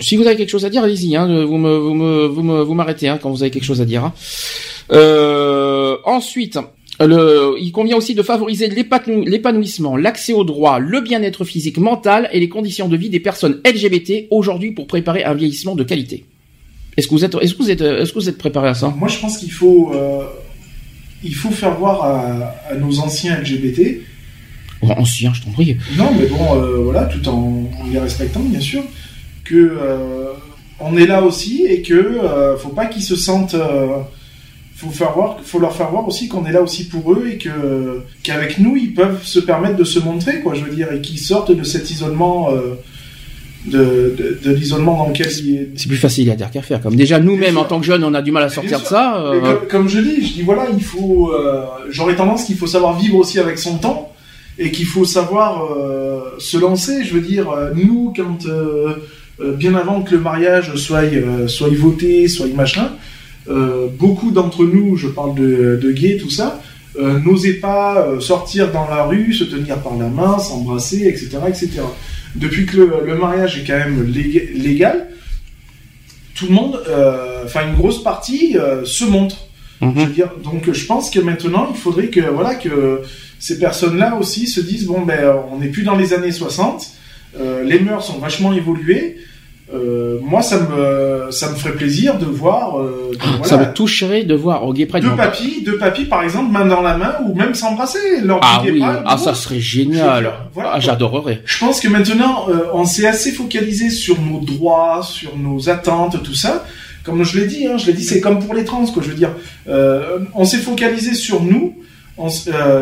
Si 0.00 0.16
vous 0.16 0.26
avez 0.26 0.36
quelque 0.36 0.50
chose 0.50 0.64
à 0.64 0.70
dire, 0.70 0.82
allez-y. 0.82 1.16
Hein, 1.16 1.44
vous 1.44 2.74
m'arrêtez 2.74 3.08
hein, 3.08 3.18
quand 3.22 3.30
vous 3.30 3.42
avez 3.42 3.50
quelque 3.50 3.64
chose 3.64 3.80
à 3.80 3.84
dire. 3.84 4.04
Hein. 4.04 4.12
Euh, 4.92 5.96
ensuite, 6.04 6.58
il 7.00 7.72
convient 7.72 7.96
aussi 7.96 8.14
de 8.14 8.22
favoriser 8.22 8.68
l'épanouissement, 8.68 9.96
l'accès 9.96 10.32
aux 10.32 10.44
droits, 10.44 10.78
le 10.78 11.00
bien-être 11.00 11.44
physique, 11.44 11.78
mental 11.78 12.28
et 12.32 12.40
les 12.40 12.48
conditions 12.48 12.88
de 12.88 12.96
vie 12.96 13.10
des 13.10 13.20
personnes 13.20 13.60
LGBT 13.66 14.26
aujourd'hui 14.30 14.72
pour 14.72 14.86
préparer 14.86 15.24
un 15.24 15.34
vieillissement 15.34 15.74
de 15.74 15.84
qualité. 15.84 16.24
Est-ce 16.96 17.08
que 17.08 17.14
vous 17.14 18.28
êtes, 18.28 18.38
préparé 18.38 18.68
à 18.68 18.74
ça? 18.74 18.88
Moi, 18.98 19.08
je 19.08 19.18
pense 19.18 19.38
qu'il 19.38 19.50
faut, 19.50 19.92
euh, 19.94 20.24
faire 21.52 21.78
voir 21.78 22.04
à, 22.04 22.74
nos 22.74 22.98
anciens 22.98 23.40
LGBT. 23.40 24.02
Anciens, 24.90 25.32
je 25.34 25.42
t'en 25.42 25.50
prie. 25.50 25.76
Non, 25.96 26.10
mais 26.18 26.26
bon, 26.26 26.56
euh, 26.56 26.78
voilà, 26.84 27.04
tout 27.04 27.26
en, 27.28 27.64
les 27.90 27.98
respectant, 27.98 28.40
bien 28.40 28.60
sûr, 28.60 28.82
que 29.44 29.54
euh, 29.54 30.32
on 30.80 30.96
est 30.96 31.06
là 31.06 31.22
aussi 31.22 31.64
et 31.66 31.82
que 31.82 32.18
faut 32.58 32.70
pas 32.70 32.86
qu'ils 32.86 33.02
se 33.02 33.16
sentent 33.16 33.56
faut 34.82 34.90
faire 34.90 35.12
voir, 35.12 35.36
faut 35.44 35.60
leur 35.60 35.76
faire 35.76 35.90
voir 35.90 36.06
aussi 36.08 36.28
qu'on 36.28 36.44
est 36.44 36.52
là 36.52 36.60
aussi 36.60 36.88
pour 36.88 37.12
eux 37.12 37.28
et 37.30 37.38
que 37.38 38.02
qu'avec 38.22 38.58
nous 38.58 38.76
ils 38.76 38.94
peuvent 38.94 39.22
se 39.22 39.38
permettre 39.38 39.76
de 39.76 39.84
se 39.84 40.00
montrer 40.00 40.40
quoi, 40.40 40.54
je 40.54 40.64
veux 40.64 40.74
dire, 40.74 40.92
et 40.92 41.00
qu'ils 41.00 41.18
sortent 41.18 41.52
de 41.52 41.62
cet 41.62 41.90
isolement. 41.90 42.50
Euh, 42.50 42.74
de, 43.64 44.40
de, 44.42 44.50
l'isolement 44.50 44.96
dans 44.96 45.08
lequel 45.10 45.28
il 45.38 45.68
C'est 45.76 45.86
plus 45.86 45.96
facile 45.96 46.28
à 46.32 46.34
dire 46.34 46.50
qu'à 46.50 46.62
faire. 46.62 46.80
Comme 46.80 46.96
déjà 46.96 47.20
nous-mêmes 47.20 47.56
en 47.58 47.64
tant 47.64 47.78
que 47.78 47.86
jeunes, 47.86 48.02
on 48.02 48.12
a 48.12 48.20
du 48.20 48.32
mal 48.32 48.42
à 48.42 48.48
sortir 48.48 48.80
de 48.80 48.84
ça. 48.84 49.22
Euh. 49.24 49.54
Comme, 49.70 49.88
je 49.88 50.00
dis, 50.00 50.26
je 50.26 50.32
dis 50.32 50.42
voilà, 50.42 50.66
il 50.76 50.82
faut. 50.82 51.30
Euh, 51.32 51.64
j'aurais 51.88 52.16
tendance 52.16 52.42
qu'il 52.42 52.56
faut 52.56 52.66
savoir 52.66 52.98
vivre 52.98 53.14
aussi 53.14 53.38
avec 53.38 53.58
son 53.58 53.78
temps 53.78 54.11
et 54.58 54.70
qu'il 54.70 54.86
faut 54.86 55.04
savoir 55.04 55.68
se 56.38 56.58
lancer. 56.58 57.04
Je 57.04 57.14
veux 57.14 57.20
dire, 57.20 57.46
nous, 57.74 58.12
quand 58.14 58.38
bien 59.56 59.74
avant 59.74 60.02
que 60.02 60.12
le 60.12 60.20
mariage 60.20 60.74
soit 60.76 61.02
soit 61.48 61.68
voté, 61.74 62.28
soit 62.28 62.48
machin, 62.48 62.92
euh, 63.48 63.88
beaucoup 63.98 64.30
d'entre 64.30 64.64
nous, 64.64 64.96
je 64.96 65.08
parle 65.08 65.34
de, 65.34 65.78
de 65.82 65.92
gays, 65.92 66.16
tout 66.16 66.30
ça, 66.30 66.60
euh, 66.98 67.18
n'osaient 67.20 67.54
pas 67.54 68.06
euh, 68.06 68.20
sortir 68.20 68.70
dans 68.70 68.88
la 68.88 69.04
rue, 69.04 69.32
se 69.32 69.44
tenir 69.44 69.78
par 69.78 69.96
la 69.96 70.08
main, 70.08 70.38
s'embrasser, 70.38 71.06
etc., 71.08 71.38
etc. 71.48 71.70
Depuis 72.34 72.66
que 72.66 72.76
le, 72.76 73.16
mariage 73.16 73.58
est 73.58 73.64
quand 73.66 73.78
même 73.78 74.04
légal, 74.04 75.08
tout 76.34 76.46
le 76.46 76.54
monde, 76.54 76.80
enfin 77.44 77.68
une 77.68 77.74
grosse 77.74 78.02
partie, 78.02 78.56
se 78.84 79.04
montre. 79.04 79.36
Mhm. 79.82 79.92
Je 79.96 80.00
veux 80.06 80.12
dire, 80.12 80.30
donc 80.42 80.72
je 80.72 80.86
pense 80.86 81.10
que 81.10 81.20
maintenant, 81.20 81.68
il 81.70 81.78
faudrait 81.78 82.08
que 82.08 82.20
voilà 82.20 82.54
que 82.54 83.02
ces 83.38 83.58
personnes-là 83.58 84.16
aussi 84.18 84.46
se 84.46 84.60
disent 84.60 84.86
bon 84.86 85.02
ben 85.02 85.36
on 85.52 85.58
n'est 85.58 85.68
plus 85.68 85.82
dans 85.82 85.96
les 85.96 86.14
années 86.14 86.32
60, 86.32 86.86
les 87.64 87.80
mœurs 87.80 88.06
sont 88.06 88.18
vachement 88.18 88.52
évoluées. 88.52 89.18
Euh, 89.74 90.18
moi, 90.22 90.42
ça 90.42 90.58
me, 90.60 91.30
ça 91.30 91.50
me 91.50 91.54
ferait 91.56 91.72
plaisir 91.72 92.18
de 92.18 92.26
voir. 92.26 92.78
Euh, 92.78 93.12
ah, 93.20 93.44
Ça 93.44 93.56
me 93.56 93.72
toucherait 93.72 94.24
de 94.24 94.34
voir 94.34 94.66
au 94.66 94.72
Gay 94.72 94.86
Pride. 94.86 95.02
Deux 95.02 95.16
papis, 95.16 95.62
deux 95.64 95.78
papis, 95.78 96.04
par 96.04 96.22
exemple, 96.22 96.52
main 96.52 96.66
dans 96.66 96.82
la 96.82 96.96
main 96.96 97.14
ou 97.24 97.34
même 97.34 97.54
s'embrasser 97.54 98.20
lors 98.22 98.40
ah, 98.42 98.60
du 98.62 98.72
oui. 98.72 98.82
Ah, 98.82 99.16
ça 99.16 99.34
serait 99.34 99.60
génial. 99.60 100.30
Voilà, 100.52 100.72
ah, 100.74 100.80
j'adorerais. 100.80 101.42
Je 101.44 101.58
pense 101.58 101.80
que 101.80 101.88
maintenant, 101.88 102.46
euh, 102.48 102.66
on 102.74 102.84
s'est 102.84 103.06
assez 103.06 103.32
focalisé 103.32 103.88
sur 103.88 104.20
nos 104.20 104.40
droits, 104.40 105.02
sur 105.02 105.36
nos 105.38 105.68
attentes, 105.70 106.22
tout 106.22 106.34
ça. 106.34 106.64
Comme 107.04 107.24
je 107.24 107.40
l'ai 107.40 107.46
dit, 107.46 107.66
hein, 107.66 107.78
je 107.78 107.86
l'ai 107.86 107.92
dit, 107.92 108.04
c'est 108.04 108.20
comme 108.20 108.38
pour 108.38 108.54
les 108.54 108.64
trans, 108.64 108.86
quoi. 108.86 109.02
Je 109.02 109.08
veux 109.08 109.14
dire, 109.14 109.34
euh, 109.68 110.20
on 110.34 110.44
s'est 110.44 110.58
focalisé 110.58 111.14
sur 111.14 111.42
nous. 111.42 111.74
On, 112.18 112.28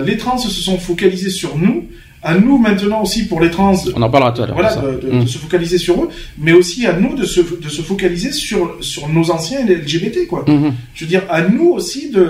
les 0.04 0.16
trans 0.16 0.38
se 0.38 0.50
sont 0.50 0.78
focalisés 0.78 1.30
sur 1.30 1.56
nous 1.56 1.85
à 2.22 2.35
nous 2.35 2.59
maintenant 2.59 3.02
aussi 3.02 3.26
pour 3.26 3.40
les 3.40 3.50
trans. 3.50 3.74
On 3.94 4.02
en 4.02 4.11
parlera 4.11 4.33
tout 4.33 4.42
à 4.42 4.46
l'heure. 4.46 4.54
Voilà, 4.54 4.76
de, 4.76 5.11
mm. 5.11 5.26
se 5.26 5.38
focaliser 5.38 5.78
sur 5.78 6.02
eux, 6.04 6.09
mais 6.38 6.52
aussi 6.52 6.87
à 6.87 6.92
nous 6.92 7.14
de 7.14 7.24
se, 7.24 7.40
de 7.40 7.68
se 7.68 7.82
focaliser 7.82 8.32
sur, 8.32 8.76
sur 8.80 9.09
nos 9.09 9.30
anciens 9.30 9.64
LGBT, 9.64 10.26
quoi. 10.28 10.45
Mm-hmm. 10.47 10.72
Je 10.95 11.05
veux 11.05 11.09
dire, 11.09 11.22
à 11.30 11.42
nous 11.42 11.70
aussi 11.70 12.11
de, 12.11 12.28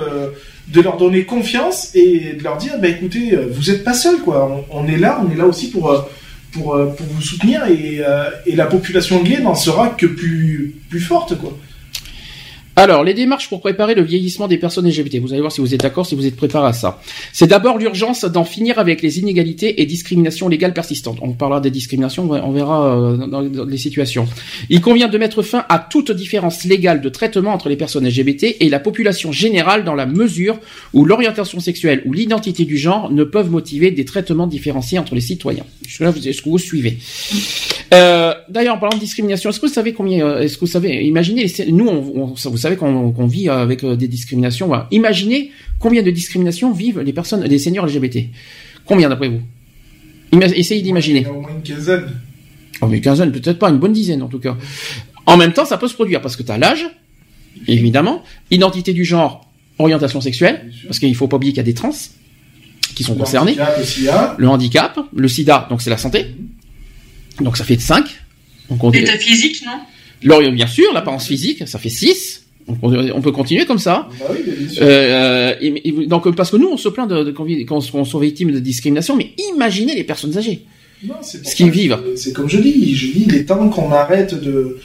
de 0.68 0.80
leur 0.80 0.96
donner 0.96 1.24
confiance 1.24 1.90
et 1.94 2.34
de 2.38 2.44
leur 2.44 2.56
dire, 2.56 2.74
bah 2.80 2.88
écoutez, 2.88 3.36
vous 3.50 3.70
êtes 3.70 3.82
pas 3.82 3.94
seuls, 3.94 4.20
quoi. 4.20 4.64
On, 4.70 4.86
est 4.86 4.98
là, 4.98 5.20
on 5.26 5.32
est 5.32 5.36
là 5.36 5.46
aussi 5.46 5.70
pour, 5.70 5.92
pour, 6.52 6.74
euh, 6.74 6.86
pour 6.86 7.06
vous 7.06 7.22
soutenir 7.22 7.64
et, 7.66 8.00
euh, 8.00 8.30
et 8.46 8.54
la 8.54 8.66
population 8.66 9.22
gay 9.22 9.40
n'en 9.40 9.54
sera 9.54 9.88
que 9.88 10.06
plus, 10.06 10.76
plus 10.88 11.00
forte, 11.00 11.36
quoi. 11.36 11.56
Alors, 12.80 13.04
les 13.04 13.12
démarches 13.12 13.50
pour 13.50 13.60
préparer 13.60 13.94
le 13.94 14.00
vieillissement 14.00 14.48
des 14.48 14.56
personnes 14.56 14.88
LGBT. 14.88 15.18
Vous 15.18 15.32
allez 15.34 15.42
voir 15.42 15.52
si 15.52 15.60
vous 15.60 15.74
êtes 15.74 15.82
d'accord, 15.82 16.06
si 16.06 16.14
vous 16.14 16.24
êtes 16.24 16.34
préparé 16.34 16.66
à 16.68 16.72
ça. 16.72 16.98
C'est 17.30 17.46
d'abord 17.46 17.76
l'urgence 17.76 18.24
d'en 18.24 18.44
finir 18.44 18.78
avec 18.78 19.02
les 19.02 19.18
inégalités 19.18 19.82
et 19.82 19.84
discriminations 19.84 20.48
légales 20.48 20.72
persistantes. 20.72 21.18
On 21.20 21.32
parlera 21.34 21.60
des 21.60 21.70
discriminations, 21.70 22.30
on 22.30 22.52
verra 22.52 22.96
euh, 22.96 23.16
dans, 23.26 23.42
les 23.42 23.76
situations. 23.76 24.26
Il 24.70 24.80
convient 24.80 25.08
de 25.08 25.18
mettre 25.18 25.42
fin 25.42 25.66
à 25.68 25.78
toute 25.78 26.10
différence 26.10 26.64
légale 26.64 27.02
de 27.02 27.10
traitement 27.10 27.52
entre 27.52 27.68
les 27.68 27.76
personnes 27.76 28.08
LGBT 28.08 28.56
et 28.60 28.70
la 28.70 28.80
population 28.80 29.30
générale 29.30 29.84
dans 29.84 29.94
la 29.94 30.06
mesure 30.06 30.58
où 30.94 31.04
l'orientation 31.04 31.60
sexuelle 31.60 32.02
ou 32.06 32.14
l'identité 32.14 32.64
du 32.64 32.78
genre 32.78 33.12
ne 33.12 33.24
peuvent 33.24 33.50
motiver 33.50 33.90
des 33.90 34.06
traitements 34.06 34.46
différenciés 34.46 34.98
entre 34.98 35.14
les 35.14 35.20
citoyens. 35.20 35.66
Est-ce 35.84 36.40
que 36.40 36.48
vous 36.48 36.58
suivez? 36.58 36.96
Euh, 37.92 38.32
D'ailleurs, 38.48 38.76
en 38.76 38.78
parlant 38.78 38.96
de 38.96 39.02
discrimination, 39.02 39.50
est-ce 39.50 39.60
que 39.60 39.66
vous 39.66 39.72
savez 39.72 39.92
combien 39.92 40.26
euh, 40.26 40.40
Est-ce 40.40 40.54
que 40.56 40.60
vous 40.60 40.66
savez 40.66 41.04
Imaginez, 41.04 41.46
nous, 41.68 41.86
on- 41.88 42.34
vous 42.34 42.56
savez 42.56 42.69
qu'on 42.76 43.26
vit 43.26 43.48
avec 43.48 43.84
euh, 43.84 43.96
des 43.96 44.08
discriminations. 44.08 44.66
voilà. 44.66 44.86
Imaginez 44.90 45.50
combien 45.78 46.02
de 46.02 46.10
discriminations 46.10 46.72
vivent 46.72 47.00
les 47.00 47.12
personnes, 47.12 47.42
les 47.44 47.58
seniors 47.58 47.86
LGBT. 47.86 48.26
Combien 48.84 49.08
d'après 49.08 49.28
vous? 49.28 49.40
Ima- 50.32 50.52
Essayez 50.54 50.82
d'imaginer. 50.82 51.26
Au 51.26 51.40
moins 51.40 51.50
une 51.56 51.62
quinzaine. 51.62 52.04
Oh, 52.82 52.86
mais 52.86 53.00
quinzaine, 53.00 53.30
peut-être 53.32 53.58
pas, 53.58 53.68
une 53.70 53.78
bonne 53.78 53.92
dizaine 53.92 54.22
en 54.22 54.28
tout 54.28 54.38
cas. 54.38 54.56
En 55.26 55.36
même 55.36 55.52
temps, 55.52 55.64
ça 55.64 55.76
peut 55.78 55.88
se 55.88 55.94
produire 55.94 56.20
parce 56.22 56.34
que 56.36 56.42
tu 56.42 56.50
as 56.50 56.58
l'âge, 56.58 56.86
évidemment, 57.66 58.22
identité 58.50 58.92
du 58.92 59.04
genre, 59.04 59.50
orientation 59.78 60.20
sexuelle, 60.20 60.70
parce 60.86 60.98
qu'il 60.98 61.14
faut 61.14 61.28
pas 61.28 61.36
oublier 61.36 61.52
qu'il 61.52 61.58
y 61.58 61.60
a 61.60 61.64
des 61.64 61.74
trans 61.74 61.90
qui 62.94 63.02
sont 63.04 63.12
Le 63.14 63.18
concernés, 63.20 63.52
handicap 63.60 64.34
le 64.38 64.48
handicap, 64.48 64.98
le 65.14 65.28
sida, 65.28 65.66
donc 65.70 65.80
c'est 65.82 65.90
la 65.90 65.96
santé, 65.98 66.26
donc 67.40 67.56
ça 67.56 67.64
fait 67.64 67.78
5. 67.80 68.04
Donc 68.68 68.82
on, 68.84 68.90
L'état 68.90 69.16
physique, 69.18 69.62
non? 69.66 69.80
L'ori- 70.22 70.50
bien 70.52 70.66
sûr, 70.66 70.92
l'apparence 70.92 71.26
physique, 71.26 71.66
ça 71.68 71.78
fait 71.78 71.88
6. 71.88 72.46
On, 72.82 73.20
peut 73.20 73.32
continuer 73.32 73.66
comme 73.66 73.78
ça. 73.78 74.08
Bah 74.20 74.26
oui, 74.30 74.38
bien 74.46 74.68
sûr. 74.68 74.82
Euh, 74.84 75.54
et- 75.60 75.88
et- 75.88 76.06
donc 76.06 76.32
parce 76.36 76.50
que 76.50 76.56
nous 76.56 76.68
on 76.68 76.76
se 76.76 76.88
plaint 76.88 77.08
de, 77.08 77.24
de 77.24 77.64
qu'on 77.64 77.80
soit 78.04 78.20
victime 78.20 78.52
de 78.52 78.60
discrimination, 78.60 79.16
mais 79.16 79.32
imaginez 79.54 79.94
les 79.96 80.04
personnes 80.04 80.36
âgées. 80.38 80.62
Non, 81.06 81.14
ce 81.22 81.38
qu'ils 81.54 81.70
vivent. 81.70 81.98
C'est 82.16 82.32
comme 82.32 82.48
je 82.48 82.58
dis, 82.58 82.94
je 82.94 83.06
dis, 83.12 83.24
il 83.26 83.34
est 83.34 83.44
temps 83.44 83.68
qu'on 83.70 83.90
arrête 83.90 84.34
de, 84.40 84.76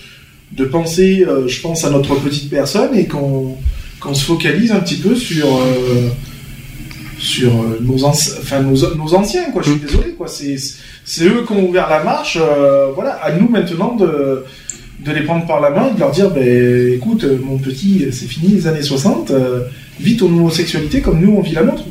de 0.54 0.66
penser, 0.66 1.26
euh, 1.28 1.48
je 1.48 1.62
pense, 1.62 1.84
à 1.84 1.90
notre 1.90 2.16
petite 2.16 2.50
personne 2.50 2.96
et 2.98 3.06
qu'on 3.06 3.56
qu'on 4.00 4.14
se 4.14 4.24
focalise 4.26 4.72
un 4.72 4.80
petit 4.80 4.96
peu 4.96 5.16
sur, 5.16 5.46
euh, 5.58 6.10
sur 7.18 7.50
euh, 7.50 7.80
nos, 7.82 8.04
enfin, 8.06 8.62
nos, 8.62 8.96
nos 8.96 9.14
anciens, 9.16 9.52
quoi. 9.52 9.62
Je 9.64 9.72
suis 9.72 9.80
désolé, 9.80 10.12
quoi. 10.12 10.28
C'est 10.28 11.26
eux 11.26 11.44
qui 11.46 11.54
ont 11.54 11.68
ouvert 11.68 11.90
la 11.90 12.04
marche. 12.04 12.38
euh, 12.42 12.92
voilà, 12.94 13.12
à 13.16 13.32
nous 13.34 13.48
maintenant 13.50 13.96
de, 13.96 14.44
de 15.00 15.12
les 15.12 15.22
prendre 15.22 15.46
par 15.46 15.60
la 15.62 15.70
main 15.72 15.90
et 15.90 15.94
de 15.96 16.00
leur 16.00 16.12
dire, 16.12 16.30
ben, 16.32 16.94
écoute, 16.94 17.24
euh, 17.24 17.38
mon 17.44 17.58
petit, 17.58 18.06
c'est 18.12 18.26
fini 18.28 18.54
les 18.54 18.68
années 18.68 18.82
60, 18.82 19.32
euh, 19.32 19.62
vis 20.00 20.18
ton 20.18 20.28
homosexualité 20.28 21.02
comme 21.02 21.20
nous 21.22 21.32
on 21.38 21.42
vit 21.42 21.54
la 21.54 21.64
nôtre. 21.64 21.84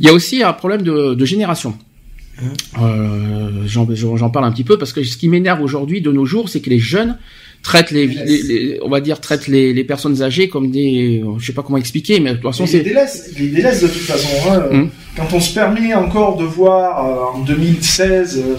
Il 0.00 0.06
y 0.06 0.08
a 0.08 0.12
aussi 0.12 0.42
un 0.42 0.52
problème 0.52 0.82
de, 0.82 1.14
de 1.14 1.24
génération. 1.24 1.74
Euh, 2.80 3.66
J'en 3.66 4.30
parle 4.30 4.46
un 4.46 4.52
petit 4.52 4.64
peu 4.64 4.78
parce 4.78 4.92
que 4.92 5.02
ce 5.02 5.16
qui 5.16 5.28
m'énerve 5.28 5.62
aujourd'hui 5.62 6.00
de 6.00 6.10
nos 6.10 6.24
jours, 6.24 6.48
c'est 6.48 6.60
que 6.60 6.70
les 6.70 6.78
jeunes 6.78 7.18
traitent 7.62 7.90
les, 7.90 8.06
les- 8.06 8.42
les- 8.42 8.78
on 8.82 8.88
va 8.88 9.00
dire 9.02 9.20
traitent 9.20 9.46
les, 9.46 9.74
les 9.74 9.84
personnes 9.84 10.22
âgées 10.22 10.48
comme 10.48 10.70
des, 10.70 11.22
je 11.38 11.44
sais 11.46 11.52
pas 11.52 11.62
comment 11.62 11.76
expliquer, 11.76 12.18
mais 12.20 12.30
de 12.30 12.34
toute 12.36 12.44
façon 12.44 12.66
c'est 12.66 12.80
délaisse, 12.80 13.30
il 13.36 13.42
les 13.44 13.48
délaisse 13.50 13.82
de 13.82 13.88
toute 13.88 14.00
façon. 14.00 14.28
hein. 14.50 14.62
Hum. 14.70 14.88
Quand 15.16 15.28
on 15.34 15.40
se 15.40 15.52
permet 15.52 15.92
encore 15.92 16.38
de 16.38 16.44
voir 16.44 17.34
euh, 17.34 17.38
en 17.38 17.42
2016 17.44 18.38
euh, 18.42 18.54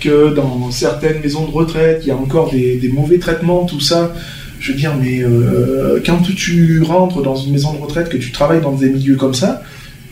que 0.00 0.34
dans 0.34 0.70
certaines 0.70 1.20
maisons 1.20 1.46
de 1.46 1.52
retraite, 1.52 2.00
il 2.02 2.08
y 2.08 2.10
a 2.10 2.16
encore 2.16 2.50
des, 2.50 2.90
mauvais 2.92 3.18
traitements, 3.18 3.64
tout 3.66 3.80
ça, 3.80 4.12
je 4.58 4.72
veux 4.72 4.78
dire, 4.78 4.94
mais 5.00 5.22
euh, 5.22 6.00
quand 6.04 6.20
tu 6.22 6.82
rentres 6.82 7.22
dans 7.22 7.36
une 7.36 7.52
maison 7.52 7.72
de 7.72 7.78
retraite, 7.78 8.08
que 8.08 8.16
tu 8.16 8.32
travailles 8.32 8.60
dans 8.60 8.72
des 8.72 8.90
milieux 8.90 9.16
comme 9.16 9.34
ça, 9.34 9.62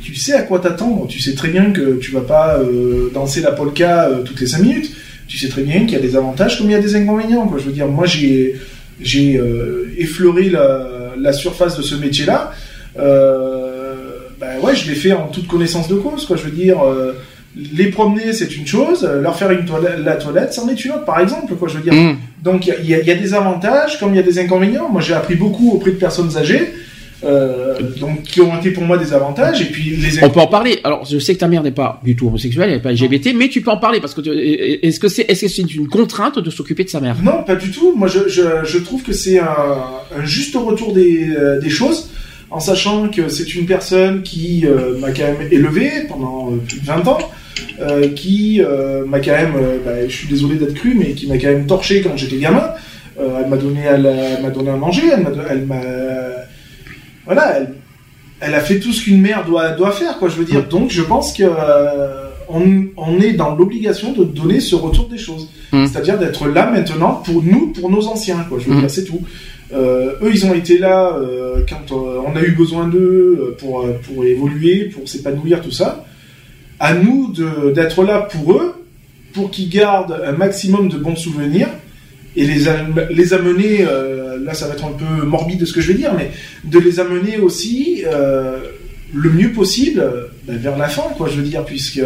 tu 0.03 0.15
sais 0.15 0.33
à 0.33 0.43
quoi 0.43 0.59
t'attendre. 0.59 1.07
Tu 1.07 1.21
sais 1.21 1.35
très 1.35 1.49
bien 1.49 1.71
que 1.71 1.99
tu 1.99 2.13
vas 2.13 2.23
pas 2.23 2.59
euh, 2.59 3.11
danser 3.13 3.43
la 3.43 3.53
polka 3.53 4.09
euh, 4.09 4.23
toutes 4.23 4.41
les 4.41 4.47
5 4.47 4.63
minutes. 4.63 4.91
Tu 5.27 5.37
sais 5.37 5.49
très 5.49 5.63
bien 5.63 5.81
qu'il 5.81 5.93
y 5.93 5.97
a 5.97 6.01
des 6.01 6.17
avantages 6.17 6.57
comme 6.57 6.69
il 6.71 6.73
y 6.73 6.77
a 6.77 6.81
des 6.81 6.97
inconvénients. 6.97 7.53
Je 7.59 7.65
veux 7.65 7.73
dire, 7.73 7.89
moi 7.89 8.07
j'ai 8.07 8.55
effleuré 9.99 10.51
la, 10.51 11.33
surface 11.35 11.77
de 11.77 11.83
ce 11.83 11.95
métier-là. 11.95 12.53
Ben 12.97 14.61
ouais, 14.63 14.75
je 14.75 14.89
l'ai 14.89 14.95
fait 14.95 15.13
en 15.13 15.27
toute 15.27 15.47
connaissance 15.47 15.89
de 15.89 15.97
cause. 15.97 16.27
Je 16.31 16.43
veux 16.43 16.51
dire, 16.51 16.79
les 17.57 17.87
promener 17.91 18.33
c'est 18.33 18.57
une 18.57 18.67
chose, 18.67 19.05
euh, 19.05 19.21
leur 19.21 19.37
faire 19.37 19.51
une 19.51 19.65
toilette, 19.65 19.99
la 20.05 20.17
toilette 20.17 20.53
c'en 20.53 20.69
est 20.69 20.85
une 20.85 20.93
autre, 20.93 21.05
par 21.05 21.19
exemple. 21.21 21.55
Quoi. 21.57 21.69
Je 21.69 21.77
veux 21.79 21.83
dire, 21.83 21.93
Hum. 21.93 22.17
donc 22.43 22.67
il 22.67 22.89
y 22.89 22.95
a- 22.95 22.99
y, 23.01 23.11
y 23.11 23.21
des 23.21 23.35
avantages 23.35 23.99
comme 23.99 24.13
il 24.15 24.17
y 24.17 24.21
a 24.21 24.23
des 24.23 24.39
inconvénients. 24.39 24.89
Moi 24.89 25.01
j'ai 25.01 25.15
appris 25.15 25.35
beaucoup 25.35 25.73
auprès 25.73 25.91
de 25.93 25.97
personnes 25.97 26.37
âgées. 26.37 26.73
euh, 27.25 27.75
donc 27.99 28.23
qui 28.23 28.41
ont 28.41 28.57
été 28.61 28.71
pour 28.71 28.85
moi 28.85 28.97
des 28.97 29.13
avantages 29.13 29.61
et 29.61 29.65
puis 29.65 29.97
les 29.97 30.23
On 30.23 30.31
peut 30.31 30.39
en 30.39 30.47
parler. 30.47 30.79
Alors, 30.85 31.05
je 31.05 31.19
sais 31.19 31.35
que 31.35 31.41
ta 31.41 31.49
mère 31.49 31.65
n'est 31.65 31.73
pas 31.73 32.01
du 32.05 32.15
tout 32.15 32.29
homosexuelle, 32.29 32.69
elle 32.71 32.77
n'est 32.77 32.81
pas 32.83 32.93
LGBT, 32.93 33.33
mais 33.35 33.49
tu 33.49 33.61
peux 33.61 33.73
en 33.73 33.77
parler 33.79 33.99
parce 34.01 34.15
que 34.15 34.21
est-ce 34.87 35.01
que 35.01 35.09
c'est 35.09 35.25
que 35.25 35.35
c'est 35.35 35.75
une 35.75 35.89
contrainte 35.89 36.39
de 36.39 36.49
s'occuper 36.49 36.85
de 36.85 36.91
sa 36.91 37.01
mère? 37.01 37.17
Non, 37.21 37.43
pas 37.43 37.57
du 37.57 37.73
tout. 37.73 37.93
Moi, 37.97 38.07
je, 38.07 38.29
je, 38.29 38.43
je 38.65 38.79
trouve 38.79 39.03
que 39.03 39.13
c'est 39.13 39.41
un, 39.41 39.47
un 40.17 40.25
juste 40.25 40.55
retour 40.55 40.93
des, 40.93 41.31
euh, 41.37 41.59
des 41.61 41.71
choses, 41.71 42.09
en 42.51 42.61
sachant 42.61 43.09
que 43.09 43.29
c'est 43.29 43.55
une 43.55 43.67
personne 43.67 44.23
qui 44.23 44.67
euh, 44.67 44.99
m'a 44.99 45.11
quand 45.13 45.25
même 45.25 45.49
élevé 45.51 45.91
pendant 46.09 46.51
euh, 46.51 46.57
plus 46.57 46.81
de 46.81 46.87
20 46.87 47.07
ans, 47.09 47.19
euh, 47.81 48.09
qui 48.09 48.61
m'a 49.07 49.21
quand 49.21 49.33
même, 49.33 49.55
bah, 49.85 50.07
je 50.09 50.13
suis 50.15 50.29
désolé 50.29 50.57
d'être 50.57 50.75
cru, 50.75 50.95
mais 50.95 51.13
qui 51.13 51.27
m'a 51.27 51.39
quand 51.39 51.49
même 51.49 51.67
torché 51.67 52.01
quand 52.03 52.17
j'étais 52.17 52.37
gamin. 52.37 52.71
Elle 53.19 53.49
m'a 53.49 53.57
donné, 53.57 53.81
elle 53.83 54.41
m'a 54.43 54.51
donné 54.51 54.71
à 54.71 54.77
manger, 54.77 55.03
elle 55.13 55.23
m'a, 55.23 55.31
elle 55.51 55.67
m'a, 55.67 55.81
voilà, 57.27 57.57
elle, 57.57 57.75
elle 58.41 58.55
a 58.55 58.61
fait 58.61 58.79
tout 58.79 58.93
ce 58.93 59.03
qu'une 59.03 59.21
mère 59.21 59.45
doit, 59.45 59.71
doit 59.71 59.91
faire, 59.91 60.19
quoi. 60.19 60.29
Je 60.29 60.37
veux 60.37 60.45
dire. 60.45 60.69
Donc, 60.69 60.91
je 60.91 61.03
pense 61.03 61.33
que 61.33 61.43
on, 62.49 62.87
on 62.97 63.21
est 63.21 63.33
dans 63.33 63.55
l'obligation 63.55 64.13
de 64.13 64.25
donner 64.25 64.61
ce 64.61 64.75
retour 64.75 65.09
des 65.09 65.19
choses. 65.19 65.49
Mm. 65.73 65.87
C'est-à-dire 65.87 66.19
d'être 66.19 66.49
là 66.49 66.71
maintenant 66.71 67.23
pour 67.25 67.43
nous, 67.43 67.73
pour 67.73 67.91
nos 67.91 68.07
anciens, 68.07 68.45
quoi. 68.49 68.59
Je 68.59 68.69
veux 68.69 68.77
Mm. 68.77 68.81
dire, 68.81 68.91
c'est 68.91 69.05
tout. 69.05 69.21
Euh, 69.73 70.13
eux, 70.23 70.31
ils 70.33 70.47
ont 70.47 70.55
été 70.55 70.79
là 70.79 71.15
euh, 71.15 71.63
quand 71.69 71.93
euh, 71.93 72.21
on 72.27 72.35
a 72.37 72.43
eu 72.43 72.53
besoin 72.53 72.89
d'eux 72.89 73.55
pour, 73.59 73.87
pour 74.01 74.25
évoluer, 74.25 74.87
pour 74.87 75.09
s'épanouir, 75.09 75.61
tout 75.61 75.71
ça. 75.71 76.05
À 76.81 76.95
nous 76.95 77.35
d'être 77.75 78.05
là 78.05 78.21
pour 78.21 78.53
eux, 78.53 78.75
pour 79.33 79.51
qu'ils 79.51 79.69
gardent 79.69 80.21
un 80.25 80.33
maximum 80.33 80.89
de 80.89 80.97
bons 80.97 81.17
souvenirs 81.17 81.69
et 82.37 82.45
les, 82.45 82.65
les 83.11 83.35
amener, 83.35 83.85
là 84.45 84.55
ça 84.55 84.69
va 84.69 84.75
être 84.75 84.85
un 84.85 84.93
peu 84.93 85.27
morbide 85.27 85.59
de 85.59 85.65
ce 85.65 85.73
que 85.73 85.81
je 85.81 85.89
vais 85.89 85.99
dire, 85.99 86.15
mais 86.17 86.31
de 86.63 86.79
les 86.79 87.01
amener 87.01 87.39
aussi 87.39 88.05
le 89.13 89.31
mieux 89.31 89.51
possible 89.51 90.05
ben, 90.45 90.57
vers 90.57 90.79
la 90.79 90.87
fin, 90.87 91.03
quoi, 91.17 91.29
je 91.29 91.39
veux 91.39 91.43
dire, 91.43 91.65
puisque 91.65 92.01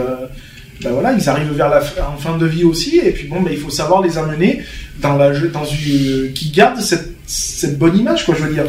ben 0.82 0.90
voilà, 0.90 1.12
ils 1.12 1.28
arrivent 1.28 1.52
vers 1.52 1.68
la 1.68 1.82
fin, 1.82 2.04
en 2.06 2.16
fin 2.16 2.38
de 2.38 2.46
vie 2.46 2.64
aussi, 2.64 2.96
et 2.96 3.12
puis 3.12 3.28
bon, 3.28 3.42
ben, 3.42 3.52
il 3.52 3.58
faut 3.58 3.70
savoir 3.70 4.00
les 4.00 4.16
amener 4.16 4.62
dans 5.02 5.16
la, 5.16 5.38
dans 5.38 5.66
une, 5.66 6.32
qui 6.32 6.50
gardent 6.50 6.80
cette, 6.80 7.11
cette 7.26 7.78
bonne 7.78 7.98
image, 7.98 8.24
quoi, 8.26 8.34
je 8.34 8.44
veux 8.44 8.54
dire. 8.54 8.64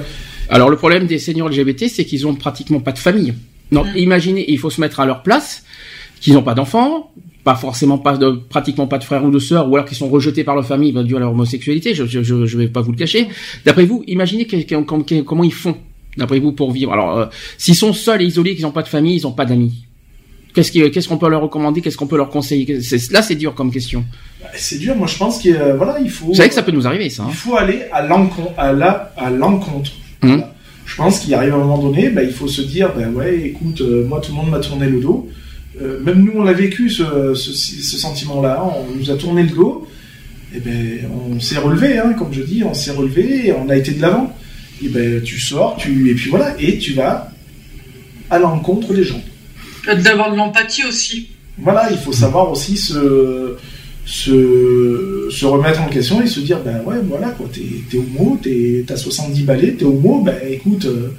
Alors 0.49 0.69
le 0.69 0.75
problème 0.77 1.07
des 1.07 1.19
seniors 1.19 1.49
LGBT, 1.49 1.87
c'est 1.87 2.05
qu'ils 2.05 2.27
ont 2.27 2.35
pratiquement 2.35 2.79
pas 2.79 2.91
de 2.91 2.99
famille. 2.99 3.33
Donc 3.71 3.85
Mm. 3.87 3.97
imaginez, 3.97 4.45
il 4.51 4.59
faut 4.59 4.69
se 4.69 4.79
mettre 4.81 4.99
à 4.99 5.05
leur 5.05 5.23
place, 5.23 5.63
qu'ils 6.21 6.33
n'ont 6.33 6.43
pas 6.43 6.53
d'enfants, 6.53 7.11
pas 7.43 7.55
forcément 7.55 7.97
pas 7.97 8.15
de, 8.17 8.31
pratiquement 8.31 8.87
pas 8.87 8.97
de 8.97 9.03
frères 9.03 9.23
ou 9.25 9.31
de 9.31 9.39
sœurs, 9.39 9.69
ou 9.69 9.75
alors 9.75 9.85
qu'ils 9.87 9.97
sont 9.97 10.09
rejetés 10.09 10.43
par 10.43 10.55
leur 10.55 10.65
famille 10.65 10.91
ben, 10.91 11.03
dû 11.03 11.15
à 11.15 11.19
leur 11.19 11.31
homosexualité. 11.31 11.93
Je, 11.95 12.05
je, 12.05 12.23
je, 12.23 12.45
je 12.45 12.57
vais 12.57 12.67
pas 12.67 12.81
vous 12.81 12.91
le 12.91 12.97
cacher. 12.97 13.27
D'après 13.65 13.85
vous, 13.85 14.03
imaginez 14.07 14.45
que- 14.45 14.55
que- 14.63 14.81
com- 14.83 15.03
que- 15.03 15.21
comment 15.21 15.43
ils 15.43 15.53
font. 15.53 15.75
D'après 16.17 16.39
vous 16.39 16.51
pour 16.51 16.71
vivre. 16.71 16.93
Alors 16.93 17.17
euh, 17.17 17.25
s'ils 17.57 17.75
sont 17.75 17.91
seuls 17.91 18.21
et 18.21 18.25
isolés, 18.25 18.53
qu'ils 18.55 18.63
n'ont 18.65 18.71
pas 18.71 18.83
de 18.83 18.87
famille, 18.87 19.17
ils 19.17 19.23
n'ont 19.23 19.31
pas 19.31 19.45
d'amis. 19.45 19.85
Qu'est-ce 20.53 21.07
qu'on 21.07 21.17
peut 21.17 21.29
leur 21.29 21.41
recommander 21.41 21.81
Qu'est-ce 21.81 21.97
qu'on 21.97 22.07
peut 22.07 22.17
leur 22.17 22.29
conseiller? 22.29 22.79
Là, 23.11 23.21
c'est 23.21 23.35
dur 23.35 23.55
comme 23.55 23.71
question. 23.71 24.05
Ben, 24.41 24.47
C'est 24.55 24.77
dur, 24.77 24.95
moi 24.95 25.07
je 25.07 25.17
pense 25.17 25.39
qu'il 25.39 25.55
voilà, 25.77 25.97
il 25.99 26.09
faut. 26.09 26.27
Vous 26.27 26.35
savez 26.35 26.49
que 26.49 26.55
ça 26.55 26.63
peut 26.63 26.71
nous 26.71 26.85
arriver, 26.85 27.09
ça. 27.09 27.23
hein. 27.23 27.27
Il 27.29 27.35
faut 27.35 27.55
aller 27.57 27.81
à 27.91 28.05
l'encontre, 28.05 28.51
à 28.57 28.71
la, 28.73 29.11
à 29.17 29.29
l'encontre. 29.29 29.91
Voilà. 30.21 30.53
Je 30.85 30.95
pense 30.97 31.19
qu'il 31.19 31.33
arrive 31.33 31.53
un 31.53 31.57
moment 31.59 31.77
donné, 31.79 32.09
ben, 32.09 32.23
il 32.27 32.33
faut 32.33 32.47
se 32.47 32.61
dire, 32.61 32.91
ben 32.95 33.13
ouais, 33.13 33.39
écoute, 33.45 33.81
euh, 33.81 34.05
moi 34.05 34.19
tout 34.21 34.31
le 34.31 34.37
monde 34.37 34.49
m'a 34.49 34.59
tourné 34.59 34.87
le 34.87 34.99
dos. 34.99 35.29
Euh, 35.81 35.99
même 36.03 36.23
nous, 36.23 36.33
on 36.35 36.43
l'a 36.43 36.53
vécu 36.53 36.89
ce, 36.89 37.33
ce, 37.33 37.51
ce 37.51 37.97
sentiment-là. 37.97 38.63
On 38.63 38.95
nous 38.95 39.09
a 39.09 39.15
tourné 39.15 39.43
le 39.43 39.49
dos. 39.49 39.87
Et 40.55 40.59
ben, 40.59 40.99
on 41.31 41.39
s'est 41.39 41.57
relevé, 41.57 41.97
hein, 41.97 42.13
comme 42.13 42.31
je 42.31 42.41
dis, 42.43 42.63
on 42.63 42.75
s'est 42.75 42.91
relevé, 42.91 43.47
et 43.47 43.53
on 43.53 43.69
a 43.69 43.75
été 43.75 43.91
de 43.91 44.01
l'avant. 44.01 44.35
Et 44.83 44.89
ben, 44.89 45.21
tu 45.23 45.39
sors, 45.39 45.77
tu 45.77 46.09
et 46.11 46.13
puis 46.13 46.29
voilà, 46.29 46.53
et 46.59 46.77
tu 46.77 46.93
vas 46.93 47.31
à 48.29 48.37
l'encontre 48.39 48.93
des 48.93 49.03
gens. 49.03 49.21
D'avoir 49.85 50.31
de 50.31 50.37
l'empathie 50.37 50.85
aussi. 50.85 51.29
Voilà, 51.57 51.89
il 51.91 51.97
faut 51.97 52.13
savoir 52.13 52.51
aussi 52.51 52.77
se, 52.77 53.57
se, 54.05 55.27
se 55.29 55.45
remettre 55.45 55.81
en 55.81 55.87
question 55.87 56.21
et 56.21 56.27
se 56.27 56.39
dire, 56.39 56.59
ben 56.59 56.81
ouais, 56.85 56.97
voilà, 57.03 57.29
quoi, 57.29 57.47
t'es, 57.51 57.97
homo, 57.97 58.39
t'es, 58.41 58.83
t'as 58.87 58.97
70 58.97 59.43
balais, 59.43 59.73
t'es 59.73 59.85
homo, 59.85 60.21
ben 60.21 60.35
écoute, 60.49 60.85
euh, 60.85 61.09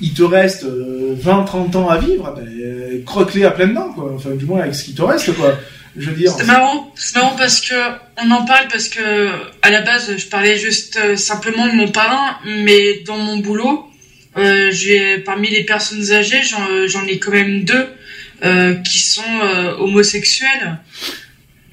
il 0.00 0.12
te 0.12 0.22
reste 0.22 0.64
20-30 0.64 1.76
ans 1.76 1.88
à 1.88 1.98
vivre, 1.98 2.34
ben, 2.36 3.04
croque-les 3.04 3.44
à 3.44 3.50
pleines 3.50 3.74
dents, 3.74 3.92
quoi. 3.92 4.12
Enfin, 4.14 4.30
du 4.30 4.44
moins 4.44 4.60
avec 4.60 4.74
ce 4.74 4.84
qui 4.84 4.94
te 4.94 5.02
reste, 5.02 5.34
quoi. 5.34 5.54
Je 5.96 6.08
veux 6.08 6.16
dire. 6.16 6.32
C'est 6.36 6.46
marrant, 6.46 6.90
c'est 6.94 7.16
marrant 7.16 7.36
parce 7.36 7.60
que 7.60 7.74
on 8.24 8.30
en 8.30 8.44
parle 8.46 8.66
parce 8.68 8.88
que 8.88 9.28
à 9.60 9.70
la 9.70 9.82
base, 9.82 10.16
je 10.16 10.26
parlais 10.26 10.56
juste 10.56 11.16
simplement 11.16 11.66
de 11.66 11.72
mon 11.72 11.88
parrain, 11.88 12.38
mais 12.46 13.02
dans 13.06 13.18
mon 13.18 13.38
boulot, 13.38 13.91
j'ai 14.36 15.18
parmi 15.18 15.50
les 15.50 15.64
personnes 15.64 16.12
âgées, 16.12 16.42
j'en 16.42 17.06
ai 17.06 17.18
quand 17.18 17.32
même 17.32 17.64
deux 17.64 17.86
qui 18.84 18.98
sont 18.98 19.40
homosexuels 19.78 20.78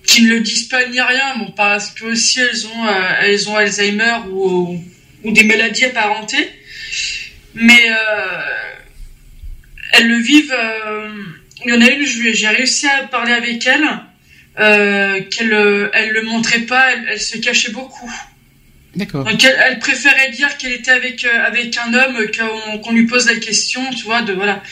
qui 0.10 0.24
ne 0.24 0.30
le 0.32 0.40
disent 0.40 0.68
pas 0.68 0.88
ni 0.88 1.00
rien, 1.00 1.38
bon, 1.38 1.52
parce 1.52 1.92
que 1.92 2.06
aussi 2.06 2.40
elles 2.40 2.66
ont, 2.66 2.88
euh, 2.88 3.14
elles 3.22 3.48
ont 3.48 3.56
Alzheimer 3.56 4.18
ou, 4.32 4.84
ou, 5.24 5.32
des 5.32 5.44
maladies 5.44 5.86
apparentées, 5.86 6.50
mais 7.54 7.92
euh, 7.92 8.42
elles 9.94 10.08
le 10.08 10.18
vivent. 10.18 10.52
Euh, 10.52 11.14
il 11.64 11.72
y 11.72 11.74
en 11.74 11.82
a 11.82 11.90
une, 11.92 12.06
j'ai 12.06 12.48
réussi 12.48 12.88
à 12.88 13.04
parler 13.08 13.34
avec 13.34 13.68
elle, 13.68 13.86
qu'elle 15.30 15.90
elle 15.94 16.12
le 16.12 16.22
montrait 16.24 16.62
pas, 16.62 16.94
elle 17.08 17.20
se 17.20 17.38
cachait 17.38 17.72
beaucoup. 17.72 18.12
Donc 19.24 19.44
elle, 19.44 19.80
préférait 19.80 20.32
dire 20.32 20.58
qu'elle 20.58 20.72
était 20.72 20.92
avec 20.92 21.24
euh, 21.24 21.46
avec 21.46 21.78
un 21.78 21.94
homme 21.94 22.18
qu'on 22.82 22.92
lui 22.92 23.06
pose 23.06 23.28
la 23.28 23.36
question, 23.36 23.82
tu 23.92 24.06
vois, 24.06 24.24
de 24.24 24.34
voilà. 24.34 24.64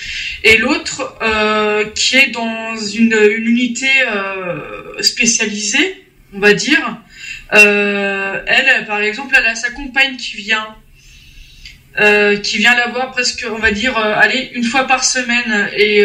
Et 0.44 0.58
l'autre 0.58 1.18
euh, 1.22 1.86
qui 1.94 2.18
est 2.18 2.32
dans 2.32 2.76
une, 2.76 3.14
une 3.14 3.48
unité 3.48 3.90
euh, 4.08 5.02
spécialisée, 5.02 6.04
on 6.34 6.40
va 6.40 6.54
dire. 6.54 6.98
Euh, 7.54 8.42
elle, 8.46 8.86
par 8.86 9.02
exemple, 9.02 9.36
elle 9.38 9.46
a 9.46 9.56
sa 9.56 9.70
compagne 9.70 10.18
qui 10.18 10.38
vient. 10.38 10.76
Euh, 12.00 12.38
qui 12.38 12.60
vient 12.60 12.76
la 12.76 12.90
voir 12.90 13.12
presque, 13.12 13.44
on 13.52 13.58
va 13.58 13.72
dire, 13.72 13.98
allez, 13.98 14.52
une 14.54 14.64
fois 14.64 14.86
par 14.86 15.04
semaine. 15.04 15.70
Et 15.76 16.04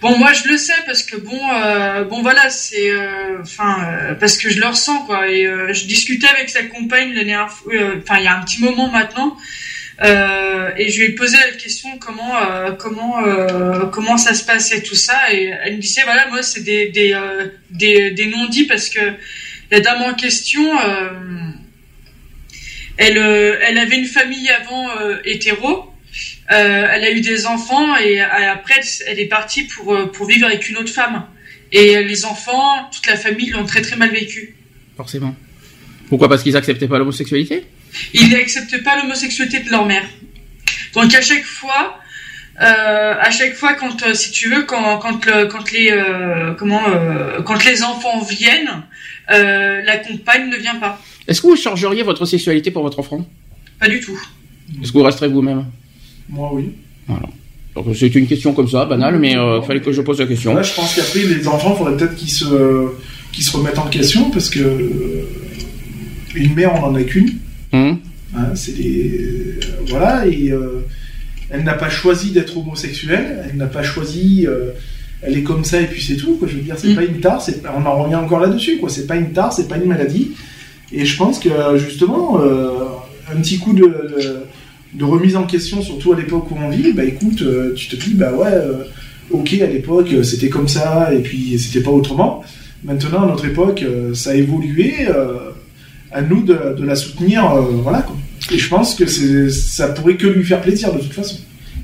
Bon, 0.00 0.18
moi 0.18 0.32
je 0.34 0.48
le 0.48 0.58
sais 0.58 0.74
parce 0.84 1.02
que 1.02 1.16
bon, 1.16 1.40
euh, 1.54 2.04
bon 2.04 2.20
voilà, 2.20 2.50
c'est, 2.50 2.90
euh, 2.90 3.40
enfin, 3.40 3.78
euh, 3.82 4.14
parce 4.14 4.36
que 4.36 4.50
je 4.50 4.60
le 4.60 4.66
ressens 4.66 5.06
quoi. 5.06 5.28
Et 5.28 5.44
je 5.44 5.86
discutais 5.86 6.28
avec 6.28 6.50
sa 6.50 6.64
compagne 6.64 7.14
l'année, 7.14 7.36
enfin 7.36 8.18
il 8.18 8.24
y 8.24 8.26
a 8.26 8.36
un 8.36 8.42
petit 8.42 8.60
moment 8.62 8.88
maintenant, 8.88 9.36
et 10.02 10.90
je 10.90 10.98
lui 10.98 11.06
ai 11.06 11.10
posé 11.10 11.36
la 11.38 11.52
question 11.52 11.98
comment, 11.98 12.34
comment, 12.78 13.22
comment 13.90 14.18
ça 14.18 14.34
se 14.34 14.44
passait 14.44 14.82
tout 14.82 14.94
ça, 14.94 15.32
et 15.32 15.54
elle 15.64 15.76
me 15.76 15.80
disait 15.80 16.02
voilà 16.04 16.28
moi 16.28 16.42
c'est 16.42 16.62
des 16.62 16.90
des 16.90 17.18
des, 17.70 18.10
des 18.10 18.26
non-dits 18.26 18.66
parce 18.66 18.90
que 18.90 19.00
la 19.70 19.80
dame 19.80 20.02
en 20.02 20.14
question. 20.14 20.62
Elle, 22.96 23.18
elle 23.18 23.78
avait 23.78 23.98
une 23.98 24.06
famille 24.06 24.48
avant 24.50 24.88
hétéro, 25.24 25.92
euh, 26.50 26.88
elle 26.92 27.04
a 27.04 27.10
eu 27.10 27.20
des 27.20 27.46
enfants 27.46 27.96
et 27.96 28.22
euh, 28.22 28.52
après 28.52 28.80
elle 29.06 29.18
est 29.18 29.26
partie 29.26 29.64
pour, 29.64 29.94
euh, 29.94 30.06
pour 30.06 30.26
vivre 30.26 30.46
avec 30.46 30.68
une 30.68 30.76
autre 30.76 30.92
femme. 30.92 31.24
Et 31.72 32.02
les 32.04 32.24
enfants, 32.24 32.88
toute 32.92 33.06
la 33.08 33.16
famille 33.16 33.50
l'ont 33.50 33.64
très 33.64 33.82
très 33.82 33.96
mal 33.96 34.10
vécu. 34.10 34.54
Forcément. 34.96 35.34
Pourquoi 36.08 36.28
Parce 36.28 36.44
qu'ils 36.44 36.52
n'acceptaient 36.52 36.86
pas 36.86 36.98
l'homosexualité? 36.98 37.64
Ils 38.14 38.30
n'acceptaient 38.30 38.82
pas 38.82 38.96
l'homosexualité 38.96 39.60
de 39.60 39.70
leur 39.70 39.84
mère. 39.84 40.04
Donc 40.94 41.12
à 41.12 41.20
chaque 41.20 41.44
fois, 41.44 41.98
euh, 42.60 43.14
à 43.20 43.30
chaque 43.32 43.54
fois 43.54 43.74
quand, 43.74 44.14
si 44.14 44.30
tu 44.30 44.48
veux, 44.48 44.62
quand, 44.62 44.98
quand, 44.98 45.26
le, 45.26 45.46
quand 45.46 45.72
les 45.72 45.92
comment, 46.56 46.82
quand 47.44 47.64
les 47.64 47.82
enfants 47.82 48.22
viennent, 48.22 48.84
la 49.28 49.96
compagne 49.98 50.48
ne 50.48 50.56
vient 50.56 50.76
pas. 50.76 51.02
Est-ce 51.28 51.42
que 51.42 51.48
vous 51.48 51.56
changeriez 51.56 52.02
votre 52.02 52.24
sexualité 52.24 52.70
pour 52.70 52.82
votre 52.82 53.00
enfant? 53.00 53.26
Pas 53.80 53.88
du 53.88 54.00
tout. 54.00 54.18
Est-ce 54.82 54.92
que 54.92 54.98
vous 54.98 55.04
resterez 55.04 55.28
vous-même? 55.28 55.64
Moi, 56.28 56.50
oui. 56.52 56.70
Voilà. 57.06 57.28
Donc 57.74 57.86
c'est 57.94 58.14
une 58.14 58.26
question 58.26 58.54
comme 58.54 58.68
ça, 58.68 58.86
banale, 58.86 59.18
mais 59.18 59.32
il 59.32 59.38
euh, 59.38 59.60
fallait 59.60 59.80
que 59.80 59.92
je 59.92 60.00
pose 60.00 60.18
la 60.18 60.26
question. 60.26 60.54
Là, 60.54 60.62
je 60.62 60.74
pense 60.74 60.94
qu'après, 60.94 61.20
les 61.20 61.46
enfants, 61.46 61.74
il 61.74 61.78
faudrait 61.78 61.96
peut-être 61.96 62.16
qu'ils 62.16 62.30
se, 62.30 62.88
qu'ils 63.32 63.44
se 63.44 63.56
remettent 63.56 63.78
en 63.78 63.88
question, 63.88 64.30
parce 64.30 64.48
que 64.48 64.60
euh, 64.60 65.28
une 66.34 66.54
mère, 66.54 66.74
on 66.74 66.90
n'en 66.90 66.94
a 66.94 67.02
qu'une. 67.02 67.34
Hum. 67.72 67.98
Hein, 68.34 68.54
c'est 68.54 68.76
des... 68.76 69.58
Voilà, 69.88 70.26
et 70.26 70.50
euh, 70.50 70.86
elle 71.50 71.64
n'a 71.64 71.74
pas 71.74 71.90
choisi 71.90 72.30
d'être 72.30 72.56
homosexuelle, 72.56 73.44
elle 73.50 73.56
n'a 73.56 73.66
pas 73.66 73.82
choisi... 73.82 74.46
elle 75.22 75.36
est 75.36 75.42
comme 75.42 75.64
ça, 75.64 75.80
et 75.80 75.86
puis 75.86 76.02
c'est 76.02 76.16
tout, 76.16 76.36
quoi. 76.36 76.48
Je 76.48 76.56
veux 76.56 76.62
dire, 76.62 76.76
c'est 76.78 76.88
hum. 76.88 76.94
pas 76.94 77.04
une 77.04 77.20
tare, 77.20 77.44
on 77.76 77.84
en 77.84 78.02
revient 78.04 78.16
encore 78.16 78.40
là-dessus, 78.40 78.78
quoi. 78.78 78.88
C'est 78.88 79.06
pas 79.06 79.16
une 79.16 79.32
tare, 79.32 79.52
c'est 79.52 79.68
pas 79.68 79.76
une 79.76 79.86
maladie. 79.86 80.30
Et 80.92 81.04
je 81.04 81.16
pense 81.16 81.38
que, 81.38 81.48
justement, 81.76 82.40
un 82.40 83.40
petit 83.40 83.58
coup 83.58 83.72
de 83.72 84.46
de 84.96 85.04
remise 85.04 85.36
en 85.36 85.44
question, 85.44 85.82
surtout 85.82 86.12
à 86.12 86.16
l'époque 86.16 86.50
où 86.50 86.56
on 86.58 86.70
vit, 86.70 86.92
bah 86.92 87.04
écoute, 87.04 87.42
euh, 87.42 87.74
tu 87.74 87.88
te 87.88 87.96
dis, 87.96 88.14
bah 88.14 88.32
ouais, 88.32 88.52
euh, 88.52 88.84
ok, 89.30 89.54
à 89.54 89.66
l'époque, 89.66 90.08
euh, 90.12 90.22
c'était 90.22 90.48
comme 90.48 90.68
ça, 90.68 91.12
et 91.12 91.20
puis 91.20 91.58
c'était 91.58 91.82
pas 91.82 91.90
autrement. 91.90 92.42
Maintenant, 92.82 93.24
à 93.24 93.26
notre 93.26 93.46
époque, 93.46 93.84
ça 94.14 94.30
a 94.30 94.34
évolué, 94.34 95.08
à 96.12 96.22
nous 96.22 96.42
de, 96.42 96.84
la 96.84 96.94
soutenir, 96.94 97.44
voilà, 97.82 98.02
quoi. 98.02 98.16
Et 98.52 98.58
je 98.58 98.68
pense 98.68 98.94
que 98.94 99.06
ça 99.50 99.88
pourrait 99.88 100.16
que 100.16 100.28
lui 100.28 100.44
faire 100.44 100.60
plaisir, 100.60 100.92
de 100.92 101.00
toute 101.00 101.12
façon. 101.12 101.36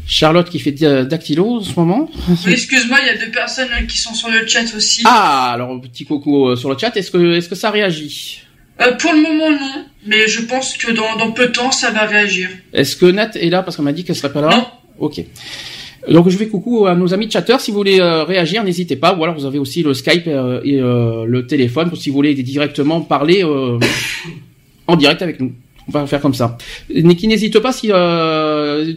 Charlotte 0.07 0.49
qui 0.49 0.61
fait 0.61 0.71
dactylo 0.71 1.57
en 1.57 1.61
ce 1.61 1.75
moment. 1.75 2.09
excuse-moi, 2.47 2.99
il 3.03 3.07
y 3.07 3.11
a 3.11 3.25
deux 3.25 3.33
personnes 3.33 3.69
qui 3.89 3.99
sont 3.99 4.15
sur 4.15 4.29
le 4.29 4.47
chat 4.47 4.67
aussi. 4.77 5.03
Ah, 5.07 5.51
alors 5.53 5.81
petit 5.81 6.05
coco 6.05 6.55
sur 6.55 6.71
le 6.71 6.79
chat, 6.79 6.97
est-ce 6.97 7.11
que, 7.11 7.35
est-ce 7.35 7.49
que 7.49 7.57
ça 7.57 7.71
réagit? 7.71 8.42
Euh, 8.81 8.93
pour 8.93 9.13
le 9.13 9.23
moment, 9.23 9.51
non. 9.51 9.85
Mais 10.07 10.27
je 10.27 10.43
pense 10.43 10.77
que 10.77 10.91
dans, 10.91 11.31
peu 11.33 11.47
de 11.47 11.53
temps, 11.53 11.71
ça 11.71 11.91
va 11.91 12.07
réagir. 12.07 12.49
Est-ce 12.73 12.97
que 12.97 13.07
Nat 13.07 13.31
est 13.35 13.51
là 13.51 13.63
parce 13.63 13.77
qu'on 13.77 13.83
m'a 13.83 13.93
dit 13.93 14.05
qu'elle 14.05 14.17
serait 14.17 14.33
pas 14.33 14.41
là 14.41 14.49
Non. 14.49 14.67
Ok. 14.99 15.25
Donc 16.09 16.29
je 16.29 16.37
vais 16.37 16.49
coucou 16.49 16.87
à 16.87 16.97
nos 16.97 17.15
amis 17.15 17.31
chatteurs. 17.31 17.61
Si 17.61 17.71
vous 17.71 17.77
voulez 17.77 18.01
euh, 18.01 18.25
réagir, 18.25 18.65
n'hésitez 18.65 18.97
pas. 18.97 19.15
Ou 19.15 19.23
alors 19.23 19.37
vous 19.37 19.47
avez 19.47 19.59
aussi 19.59 19.85
le 19.85 19.95
Skype 19.95 20.25
euh, 20.27 20.61
et 20.65 20.79
le 20.79 21.47
téléphone 21.47 21.89
pour 21.89 21.99
si 21.99 22.09
vous 22.09 22.17
voulez 22.17 22.35
directement 22.35 23.01
parler 23.03 23.45
en 24.87 24.97
direct 24.97 25.23
avec 25.23 25.39
nous. 25.39 25.53
On 25.89 25.93
va 25.93 26.07
faire 26.07 26.21
comme 26.21 26.35
ça. 26.35 26.57
Niki, 26.93 27.29
n'hésite 27.29 27.59
pas 27.61 27.73
si 27.73 27.89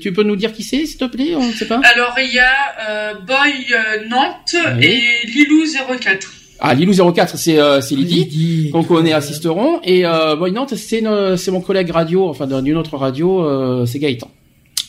tu 0.01 0.13
peux 0.13 0.23
nous 0.23 0.35
dire 0.35 0.51
qui 0.53 0.63
c'est, 0.63 0.85
s'il 0.85 0.97
te 0.97 1.05
plaît? 1.05 1.35
On 1.35 1.45
ne 1.45 1.51
sait 1.51 1.67
pas. 1.67 1.79
Alors 1.83 2.15
il 2.17 2.33
y 2.33 2.39
a 2.39 3.13
Boy 3.27 4.07
Nantes 4.09 4.55
et 4.81 5.27
Lilou 5.27 5.63
04. 5.99 6.44
Ah, 6.59 6.73
Lilou 6.73 6.93
04, 6.93 7.37
c'est 7.37 7.59
euh, 7.59 7.81
c'est 7.81 7.95
Lydie, 7.95 8.69
qu'on 8.71 8.83
connaît 8.83 9.13
assisteront. 9.13 9.81
Et 9.83 10.05
euh, 10.05 10.35
Boy 10.35 10.51
Nantes, 10.51 10.75
c'est 10.75 11.03
c'est 11.37 11.51
mon 11.51 11.61
collègue 11.61 11.91
radio, 11.91 12.29
enfin 12.29 12.47
d'une 12.47 12.77
autre 12.77 12.97
radio, 12.97 13.43
euh, 13.43 13.85
c'est 13.85 13.99
Gaëtan. 13.99 14.29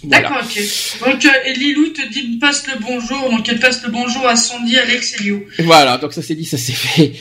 D'accord, 0.05 0.37
ok. 0.43 0.63
Donc 1.07 1.25
euh, 1.25 1.53
Lilou 1.55 1.89
te 1.89 2.13
dit 2.13 2.39
passe 2.39 2.67
le 2.67 2.75
bonjour, 2.81 3.31
donc 3.31 3.49
elle 3.49 3.59
passe 3.59 3.83
le 3.83 3.91
bonjour 3.91 4.27
à 4.27 4.37
Sandy, 4.37 4.77
Alex 4.77 5.21
et 5.21 5.25
Liu. 5.25 5.47
Voilà, 5.61 5.97
donc 5.99 6.13
ça 6.13 6.23
c'est 6.23 6.35
dit, 6.35 6.45
ça 6.45 6.59
c'est 6.59 6.73
fait. 6.73 7.13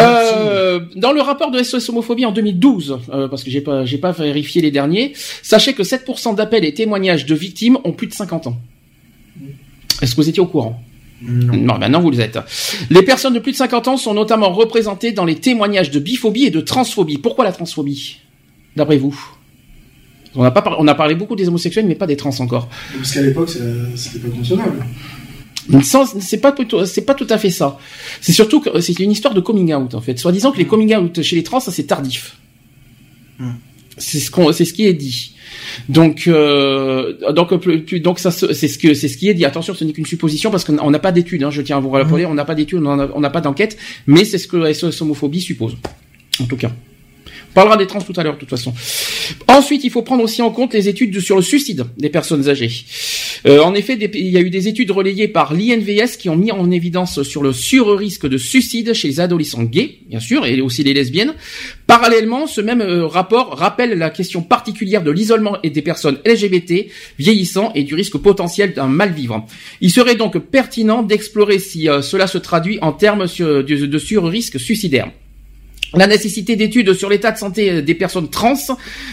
Euh, 0.00 0.80
dans 0.96 1.12
le 1.12 1.20
rapport 1.20 1.50
de 1.50 1.62
SOS 1.62 1.88
homophobie 1.88 2.26
en 2.26 2.32
2012, 2.32 2.98
euh, 3.08 3.28
parce 3.28 3.44
que 3.44 3.50
j'ai 3.50 3.60
pas 3.60 3.84
j'ai 3.86 3.98
pas 3.98 4.12
vérifié 4.12 4.60
les 4.60 4.70
derniers, 4.70 5.12
sachez 5.42 5.72
que 5.72 5.82
7% 5.82 6.34
d'appels 6.34 6.64
et 6.64 6.74
témoignages 6.74 7.24
de 7.24 7.34
victimes 7.34 7.78
ont 7.84 7.92
plus 7.92 8.08
de 8.08 8.12
50 8.12 8.48
ans. 8.48 8.56
Est-ce 10.02 10.10
que 10.14 10.20
vous 10.20 10.28
étiez 10.28 10.42
au 10.42 10.46
courant? 10.46 10.82
Non. 11.22 11.78
maintenant 11.78 12.00
vous 12.00 12.10
le 12.10 12.20
êtes. 12.20 12.38
Les 12.90 13.02
personnes 13.02 13.34
de 13.34 13.38
plus 13.38 13.52
de 13.52 13.56
50 13.56 13.88
ans 13.88 13.96
sont 13.96 14.14
notamment 14.14 14.52
représentées 14.52 15.12
dans 15.12 15.24
les 15.24 15.36
témoignages 15.36 15.90
de 15.90 15.98
biphobie 15.98 16.44
et 16.44 16.50
de 16.50 16.60
transphobie. 16.60 17.18
Pourquoi 17.18 17.44
la 17.44 17.52
transphobie 17.52 18.18
D'après 18.76 18.98
vous? 18.98 19.18
On 20.34 20.42
a, 20.44 20.50
pas 20.50 20.76
on 20.78 20.86
a 20.86 20.94
parlé 20.94 21.14
beaucoup 21.14 21.34
des 21.34 21.48
homosexuels, 21.48 21.86
mais 21.86 21.94
pas 21.94 22.06
des 22.06 22.16
trans 22.16 22.38
encore. 22.40 22.68
Parce 22.94 23.12
qu'à 23.12 23.22
l'époque, 23.22 23.48
c'était 23.94 24.18
pas 24.18 24.28
conditionnable. 24.28 24.84
C'est 25.82 26.40
pas 26.40 26.54
c'est 26.84 27.04
pas 27.04 27.14
tout 27.14 27.26
à 27.30 27.38
fait 27.38 27.50
ça. 27.50 27.78
C'est 28.20 28.32
surtout 28.32 28.60
que 28.60 28.80
c'est 28.80 28.98
une 29.00 29.10
histoire 29.10 29.34
de 29.34 29.40
coming 29.40 29.74
out 29.74 29.94
en 29.94 30.00
fait. 30.00 30.18
Soit 30.18 30.32
disant 30.32 30.52
que 30.52 30.58
les 30.58 30.64
mm. 30.64 30.68
coming 30.68 30.96
out 30.96 31.22
chez 31.22 31.36
les 31.36 31.42
trans, 31.42 31.60
ça 31.60 31.72
c'est 31.72 31.84
tardif. 31.84 32.36
Mm. 33.38 33.50
C'est 33.98 34.18
ce 34.18 34.30
qu'on, 34.30 34.52
c'est 34.52 34.64
ce 34.64 34.72
qui 34.72 34.86
est 34.86 34.94
dit. 34.94 35.34
Donc, 35.88 36.24
euh, 36.26 37.32
donc, 37.32 37.52
donc 37.96 38.18
ça, 38.18 38.30
c'est 38.30 38.68
ce 38.68 38.78
que 38.78 38.94
c'est 38.94 39.08
ce 39.08 39.16
qui 39.16 39.28
est 39.28 39.34
dit. 39.34 39.44
Attention, 39.44 39.74
ce 39.74 39.84
n'est 39.84 39.92
qu'une 39.92 40.06
supposition 40.06 40.50
parce 40.50 40.64
qu'on 40.64 40.90
n'a 40.90 40.98
pas 40.98 41.12
d'études. 41.12 41.42
Hein, 41.42 41.50
je 41.50 41.62
tiens 41.62 41.76
à 41.76 41.80
vous 41.80 41.90
rappeler, 41.90 42.26
mmh. 42.26 42.30
on 42.30 42.34
n'a 42.34 42.44
pas 42.44 42.54
d'études, 42.54 42.82
on 42.84 43.20
n'a 43.20 43.30
pas 43.30 43.40
d'enquête, 43.40 43.76
mais 44.06 44.24
c'est 44.24 44.38
ce 44.38 44.48
que 44.48 44.56
la 44.56 44.72
SOS 44.72 45.00
homophobie 45.02 45.40
suppose. 45.40 45.76
En 46.40 46.44
tout 46.44 46.56
cas 46.56 46.70
parlera 47.56 47.78
des 47.78 47.86
trans 47.86 48.02
tout 48.02 48.12
à 48.16 48.22
l'heure, 48.22 48.34
de 48.34 48.38
toute 48.38 48.50
façon. 48.50 48.74
Ensuite, 49.48 49.82
il 49.82 49.90
faut 49.90 50.02
prendre 50.02 50.22
aussi 50.22 50.42
en 50.42 50.50
compte 50.50 50.74
les 50.74 50.90
études 50.90 51.18
sur 51.20 51.36
le 51.36 51.42
suicide 51.42 51.86
des 51.96 52.10
personnes 52.10 52.50
âgées. 52.50 52.70
Euh, 53.46 53.62
en 53.62 53.74
effet, 53.74 53.94
il 53.94 54.28
y 54.28 54.36
a 54.36 54.42
eu 54.42 54.50
des 54.50 54.68
études 54.68 54.90
relayées 54.90 55.26
par 55.26 55.54
l'INVS 55.54 56.18
qui 56.18 56.28
ont 56.28 56.36
mis 56.36 56.52
en 56.52 56.70
évidence 56.70 57.22
sur 57.22 57.42
le 57.42 57.54
sur-risque 57.54 58.28
de 58.28 58.36
suicide 58.36 58.92
chez 58.92 59.08
les 59.08 59.20
adolescents 59.20 59.62
gays, 59.62 60.00
bien 60.06 60.20
sûr, 60.20 60.44
et 60.44 60.60
aussi 60.60 60.84
les 60.84 60.92
lesbiennes. 60.92 61.32
Parallèlement, 61.86 62.46
ce 62.46 62.60
même 62.60 62.82
euh, 62.82 63.06
rapport 63.06 63.56
rappelle 63.56 63.96
la 63.96 64.10
question 64.10 64.42
particulière 64.42 65.02
de 65.02 65.10
l'isolement 65.10 65.56
et 65.62 65.70
des 65.70 65.82
personnes 65.82 66.18
LGBT 66.26 66.90
vieillissant 67.18 67.72
et 67.74 67.84
du 67.84 67.94
risque 67.94 68.18
potentiel 68.18 68.74
d'un 68.74 68.88
mal-vivre. 68.88 69.46
Il 69.80 69.90
serait 69.90 70.16
donc 70.16 70.36
pertinent 70.38 71.02
d'explorer 71.02 71.58
si 71.58 71.88
euh, 71.88 72.02
cela 72.02 72.26
se 72.26 72.36
traduit 72.36 72.78
en 72.82 72.92
termes 72.92 73.24
de 73.26 73.98
sur-risque 73.98 74.60
suicidaire. 74.60 75.10
La 75.96 76.06
nécessité 76.06 76.56
d'études 76.56 76.92
sur 76.94 77.08
l'état 77.08 77.32
de 77.32 77.38
santé 77.38 77.82
des 77.82 77.94
personnes 77.94 78.28
trans 78.28 78.54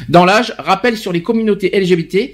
dans 0.10 0.26
l'âge 0.26 0.54
rappelle 0.58 0.98
sur 0.98 1.14
les 1.14 1.22
communautés 1.22 1.72
LGBT 1.74 2.32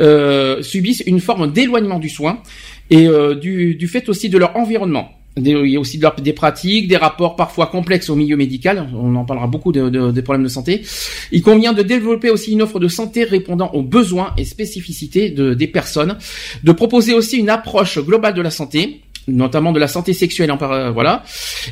euh, 0.00 0.62
subissent 0.62 1.02
une 1.06 1.20
forme 1.20 1.52
d'éloignement 1.52 1.98
du 1.98 2.08
soin 2.08 2.42
et 2.90 3.06
euh, 3.06 3.34
du, 3.34 3.76
fait 3.88 4.08
aussi 4.08 4.28
de 4.28 4.38
leur 4.38 4.56
environnement. 4.56 5.10
Il 5.36 5.46
y 5.68 5.76
a 5.76 5.80
aussi 5.80 5.96
de 5.98 6.02
leur- 6.02 6.16
des 6.16 6.32
pratiques, 6.32 6.88
des 6.88 6.96
rapports 6.96 7.36
parfois 7.36 7.66
complexes 7.66 8.10
au 8.10 8.16
milieu 8.16 8.36
médical. 8.36 8.88
On 8.94 9.14
en 9.14 9.24
parlera 9.24 9.46
beaucoup 9.46 9.70
de- 9.70 9.88
de- 9.88 10.10
des 10.10 10.22
problèmes 10.22 10.42
de 10.42 10.48
santé. 10.48 10.82
Il 11.30 11.42
convient 11.42 11.72
de 11.72 11.82
développer 11.82 12.30
aussi 12.30 12.52
une 12.52 12.62
offre 12.62 12.80
de 12.80 12.88
santé 12.88 13.24
répondant 13.24 13.70
aux 13.72 13.82
besoins 13.82 14.32
et 14.38 14.44
spécificités 14.44 15.30
de, 15.30 15.54
des 15.54 15.68
personnes, 15.68 16.16
de 16.64 16.72
proposer 16.72 17.14
aussi 17.14 17.36
une 17.36 17.48
approche 17.50 17.98
globale 17.98 18.34
de 18.34 18.42
la 18.42 18.50
santé, 18.50 19.02
notamment 19.28 19.72
de 19.72 19.78
la 19.78 19.88
santé 19.88 20.12
sexuelle, 20.14 20.50
en 20.50 20.56
par- 20.56 20.72
euh, 20.72 20.90
voilà, 20.90 21.22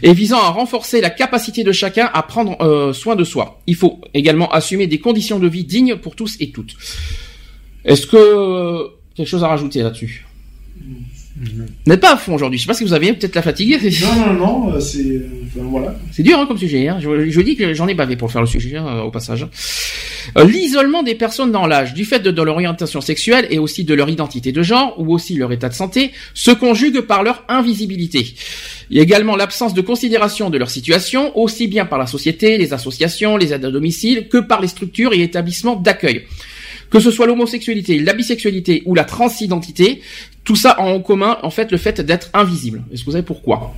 et 0.02 0.12
visant 0.12 0.38
à 0.38 0.48
renforcer 0.50 1.00
la 1.00 1.10
capacité 1.10 1.64
de 1.64 1.72
chacun 1.72 2.10
à 2.12 2.22
prendre 2.22 2.60
euh, 2.62 2.92
soin 2.92 3.16
de 3.16 3.24
soi. 3.24 3.60
Il 3.66 3.74
faut 3.74 4.00
également 4.14 4.50
assumer 4.52 4.86
des 4.86 4.98
conditions 4.98 5.38
de 5.38 5.48
vie 5.48 5.64
dignes 5.64 5.96
pour 5.96 6.14
tous 6.14 6.36
et 6.40 6.50
toutes. 6.50 6.76
Est-ce 7.84 8.06
que 8.06 8.16
euh, 8.16 8.88
quelque 9.14 9.28
chose 9.28 9.44
à 9.44 9.48
rajouter 9.48 9.82
là-dessus? 9.82 10.26
N'êtes 11.86 12.00
pas 12.00 12.14
à 12.14 12.16
fond 12.16 12.34
aujourd'hui. 12.34 12.58
Je 12.58 12.64
sais 12.64 12.68
pas 12.68 12.74
si 12.74 12.84
vous 12.84 12.92
avez 12.92 13.12
peut-être 13.12 13.34
la 13.34 13.42
fatigue. 13.42 13.78
Non, 14.02 14.14
non, 14.14 14.32
non, 14.34 14.72
euh, 14.74 14.80
c'est. 14.80 14.98
euh, 15.00 15.26
Enfin, 15.50 15.66
voilà. 15.70 15.96
C'est 16.12 16.22
dur 16.22 16.38
hein, 16.38 16.44
comme 16.46 16.58
sujet. 16.58 16.88
Hein. 16.88 16.98
Je, 17.00 17.30
je 17.30 17.34
vous 17.34 17.42
dis 17.42 17.56
que 17.56 17.72
j'en 17.72 17.88
ai 17.88 17.94
bavé 17.94 18.16
pour 18.16 18.30
faire 18.30 18.42
le 18.42 18.46
sujet 18.46 18.76
hein, 18.76 19.00
au 19.00 19.10
passage. 19.10 19.46
Euh, 20.36 20.44
L'isolement 20.44 21.02
des 21.02 21.14
personnes 21.14 21.52
dans 21.52 21.66
l'âge, 21.66 21.94
du 21.94 22.04
fait 22.04 22.18
de, 22.18 22.30
de 22.30 22.42
leur 22.42 22.54
orientation 22.54 23.00
sexuelle 23.00 23.46
et 23.50 23.58
aussi 23.58 23.84
de 23.84 23.94
leur 23.94 24.10
identité 24.10 24.52
de 24.52 24.62
genre 24.62 24.94
ou 25.00 25.14
aussi 25.14 25.36
leur 25.36 25.50
état 25.52 25.70
de 25.70 25.74
santé, 25.74 26.12
se 26.34 26.50
conjugue 26.50 27.00
par 27.00 27.22
leur 27.22 27.44
invisibilité. 27.48 28.34
Il 28.90 28.98
y 28.98 29.00
a 29.00 29.02
également 29.02 29.36
l'absence 29.36 29.72
de 29.72 29.80
considération 29.80 30.50
de 30.50 30.58
leur 30.58 30.68
situation, 30.70 31.36
aussi 31.38 31.66
bien 31.66 31.86
par 31.86 31.98
la 31.98 32.06
société, 32.06 32.58
les 32.58 32.74
associations, 32.74 33.38
les 33.38 33.54
aides 33.54 33.64
à 33.64 33.70
domicile, 33.70 34.28
que 34.28 34.38
par 34.38 34.60
les 34.60 34.68
structures 34.68 35.14
et 35.14 35.22
établissements 35.22 35.76
d'accueil. 35.76 36.24
Que 36.90 37.00
ce 37.00 37.10
soit 37.10 37.26
l'homosexualité, 37.26 37.98
la 37.98 38.14
bisexualité 38.14 38.82
ou 38.86 38.94
la 38.94 39.04
transidentité, 39.04 40.00
tout 40.48 40.56
ça 40.56 40.70
a 40.70 40.80
en 40.82 41.00
commun 41.00 41.36
en 41.42 41.50
fait 41.50 41.70
le 41.70 41.76
fait 41.78 42.00
d'être 42.00 42.30
invisible. 42.32 42.82
Est-ce 42.90 43.02
que 43.02 43.06
vous 43.06 43.12
savez 43.12 43.22
pourquoi? 43.32 43.74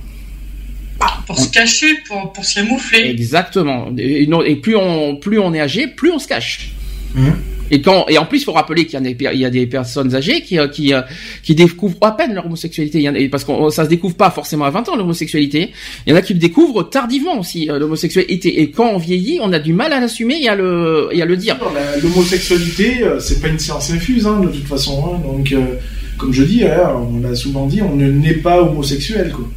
Pour 1.27 1.37
se 1.37 1.49
cacher, 1.49 1.87
pour, 2.07 2.31
pour 2.31 2.45
se 2.45 2.55
camoufler. 2.55 3.09
Exactement. 3.09 3.91
Et, 3.97 4.25
non- 4.27 4.43
et 4.43 4.55
plus 4.55 4.75
on 4.75 5.15
plus 5.17 5.39
on 5.39 5.53
est 5.53 5.59
âgé, 5.59 5.87
plus 5.87 6.11
on 6.11 6.19
se 6.19 6.27
cache. 6.27 6.71
Mhm. 7.15 7.33
Et 7.73 7.81
quand 7.81 8.05
et 8.09 8.17
en 8.17 8.25
plus, 8.25 8.39
il 8.41 8.43
faut 8.43 8.51
rappeler 8.51 8.85
qu'il 8.85 8.93
y 8.93 8.97
a 8.97 9.01
des 9.01 9.17
il 9.33 9.39
y 9.39 9.45
a 9.45 9.49
des 9.49 9.65
personnes 9.65 10.13
âgées 10.13 10.41
qui 10.41 10.59
euh, 10.59 10.67
qui 10.67 10.93
euh, 10.93 11.01
qui 11.41 11.55
découvrent 11.55 11.97
à 12.01 12.15
peine 12.17 12.33
leur 12.33 12.45
homosexualité. 12.45 12.99
Il 12.99 13.03
y 13.03 13.09
en 13.09 13.15
a- 13.15 13.17
et 13.17 13.29
parce 13.29 13.43
que 13.45 13.51
ça 13.69 13.85
se 13.85 13.89
découvre 13.89 14.15
pas 14.15 14.29
forcément 14.29 14.65
à 14.65 14.69
20 14.69 14.89
ans 14.89 14.95
l'homosexualité. 14.95 15.71
Il 16.05 16.09
y 16.11 16.13
en 16.13 16.17
a 16.17 16.21
qui 16.21 16.33
le 16.33 16.39
découvrent 16.39 16.83
tardivement 16.83 17.39
aussi 17.39 17.69
euh, 17.69 17.79
l'homosexualité. 17.79 18.61
Et 18.61 18.71
quand 18.71 18.89
on 18.89 18.97
vieillit, 18.97 19.39
on 19.41 19.51
a 19.53 19.59
du 19.59 19.73
mal 19.73 19.91
à 19.93 19.99
l'assumer 19.99 20.37
et 20.43 20.49
à 20.49 20.55
le 20.55 21.09
et 21.13 21.21
à 21.21 21.25
le 21.25 21.35
dire. 21.37 21.57
L'homosexualité, 22.03 23.01
c'est 23.19 23.41
pas 23.41 23.47
une 23.47 23.59
science 23.59 23.89
infuse, 23.91 24.27
hein, 24.27 24.39
de 24.41 24.49
toute 24.49 24.67
façon. 24.67 25.15
hein. 25.15 25.19
donc, 25.25 25.51
euh, 25.53 25.75
comme 26.21 26.31
je 26.33 26.43
dis, 26.43 26.63
hein, 26.63 26.91
on 26.95 27.19
l'a 27.19 27.35
souvent 27.35 27.65
dit, 27.67 27.81
on 27.81 27.95
ne 27.95 28.09
naît 28.09 28.35
pas 28.35 28.61
homosexuel, 28.61 29.31
quoi. 29.33 29.49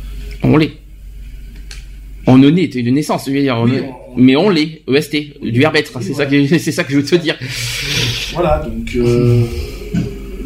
On 0.43 0.57
l'est. 0.57 0.73
On 2.27 2.39
ne 2.39 2.49
naît 2.51 2.69
de 2.69 2.81
naissance, 2.91 3.25
je 3.27 3.33
veux 3.33 3.41
dire. 3.41 3.57
on- 3.59 3.69
Mais 4.17 4.35
on 4.37 4.49
l'est. 4.49 4.83
EST, 4.89 5.41
du 5.43 5.61
verbe 5.61 5.77
être. 5.77 6.01
C'est 6.03 6.15
ça 6.15 6.25
que 6.27 6.47
c'est 6.59 6.73
ça 6.73 6.83
que 6.85 6.93
je 6.93 6.97
veux 6.99 7.05
te 7.05 7.17
dire. 7.17 7.37
Voilà, 8.33 8.65
donc 8.67 8.89
euh, 8.97 9.45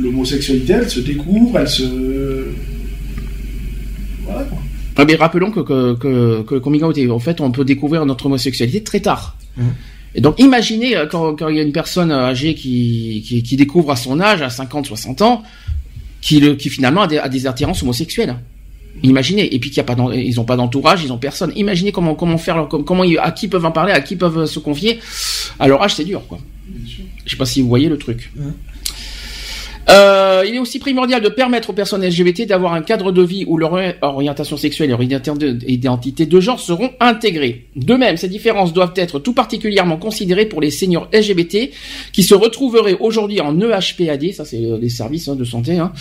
l'homosexualité, 0.00 0.72
elle 0.74 0.90
se 0.90 1.00
découvre, 1.00 1.58
elle 1.58 1.68
se. 1.68 1.84
Voilà, 4.24 4.42
quoi. 4.44 4.58
Ah, 4.96 5.04
mais 5.04 5.14
rappelons 5.14 5.52
que, 5.52 5.60
que, 5.60 5.94
que, 5.94 6.42
que 6.42 6.54
le 6.54 6.60
coming 6.60 6.82
out, 6.82 6.98
en 7.10 7.18
fait, 7.20 7.40
on 7.40 7.52
peut 7.52 7.64
découvrir 7.64 8.04
notre 8.04 8.26
homosexualité 8.26 8.82
très 8.82 8.98
tard. 9.00 9.36
Mhm. 9.56 9.64
Et 10.16 10.20
donc, 10.20 10.40
imaginez 10.40 10.96
euh, 10.96 11.06
quand, 11.06 11.36
quand 11.36 11.48
il 11.48 11.56
y 11.56 11.60
a 11.60 11.62
une 11.62 11.72
personne 11.72 12.10
âgée 12.10 12.54
qui, 12.54 13.22
qui, 13.26 13.42
qui 13.44 13.56
découvre 13.56 13.92
à 13.92 13.96
son 13.96 14.18
âge, 14.20 14.42
à 14.42 14.50
50, 14.50 14.86
60 14.86 15.22
ans, 15.22 15.42
qui, 16.20 16.40
le, 16.40 16.54
qui 16.54 16.68
finalement 16.70 17.02
a 17.02 17.06
des, 17.06 17.18
a 17.18 17.28
des 17.28 17.46
attirances 17.46 17.82
homosexuelles. 17.82 18.36
Imaginez. 19.02 19.54
Et 19.54 19.58
puis 19.60 19.70
qu'il 19.70 19.76
y 19.76 19.80
a 19.80 19.84
pas, 19.84 19.96
ils 20.14 20.40
ont 20.40 20.44
pas 20.44 20.56
d'entourage, 20.56 21.04
ils 21.04 21.12
ont 21.12 21.18
personne. 21.18 21.52
Imaginez 21.54 21.92
comment, 21.92 22.14
comment 22.14 22.38
faire, 22.38 22.56
leur- 22.56 22.68
comment, 22.68 23.04
ils- 23.04 23.18
à 23.18 23.30
qui 23.30 23.46
peuvent 23.48 23.64
en 23.64 23.70
parler, 23.70 23.92
à 23.92 24.00
qui 24.00 24.16
peuvent 24.16 24.46
se 24.46 24.58
confier. 24.58 24.98
À 25.60 25.68
leur 25.68 25.82
âge, 25.82 25.94
c'est 25.94 26.04
dur, 26.04 26.22
quoi. 26.28 26.38
Je 27.24 27.30
sais 27.30 27.36
pas 27.36 27.46
si 27.46 27.60
vous 27.62 27.68
voyez 27.68 27.88
le 27.88 27.96
truc. 27.98 28.30
Mhm. 28.36 28.52
Euh, 29.90 30.44
il 30.46 30.54
est 30.54 30.58
aussi 30.58 30.78
primordial 30.78 31.22
de 31.22 31.28
permettre 31.30 31.70
aux 31.70 31.72
personnes 31.72 32.04
LGBT 32.06 32.46
d'avoir 32.46 32.74
un 32.74 32.82
cadre 32.82 33.10
de 33.10 33.22
vie 33.22 33.44
où 33.46 33.56
leur 33.56 33.72
orientation 34.02 34.56
sexuelle 34.56 34.90
et 34.90 34.92
leur 34.92 35.00
identi- 35.02 35.64
identité 35.66 36.26
de 36.26 36.40
genre 36.40 36.60
seront 36.60 36.90
intégrées. 37.00 37.64
De 37.74 37.94
même, 37.94 38.16
ces 38.18 38.28
différences 38.28 38.72
doivent 38.74 38.92
être 38.96 39.18
tout 39.18 39.32
particulièrement 39.32 39.96
considérées 39.96 40.44
pour 40.46 40.60
les 40.60 40.70
seniors 40.70 41.08
LGBT 41.12 41.70
qui 42.12 42.22
se 42.22 42.34
retrouveraient 42.34 42.96
aujourd'hui 43.00 43.40
en 43.40 43.58
EHPAD, 43.58 44.32
ça 44.32 44.44
c'est 44.44 44.62
euh, 44.64 44.78
les 44.80 44.90
services 44.90 45.28
hein, 45.28 45.36
de 45.36 45.44
santé, 45.44 45.78
hein, 45.78 45.92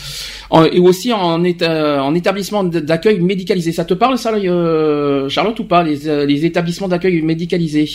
et 0.72 0.80
aussi 0.80 1.14
en, 1.14 1.42
éta- 1.44 2.00
en 2.00 2.14
établissement 2.14 2.64
d'accueil 2.64 3.20
médicalisé. 3.22 3.72
Ça 3.72 3.86
te 3.86 3.94
parle 3.94 4.18
ça, 4.18 4.34
euh, 4.34 5.30
Charlotte, 5.30 5.60
ou 5.60 5.64
pas, 5.64 5.84
les, 5.84 6.08
euh, 6.08 6.26
les 6.26 6.46
établissements 6.46 6.88
d'accueil 6.90 7.22
médicalisés? 7.22 7.90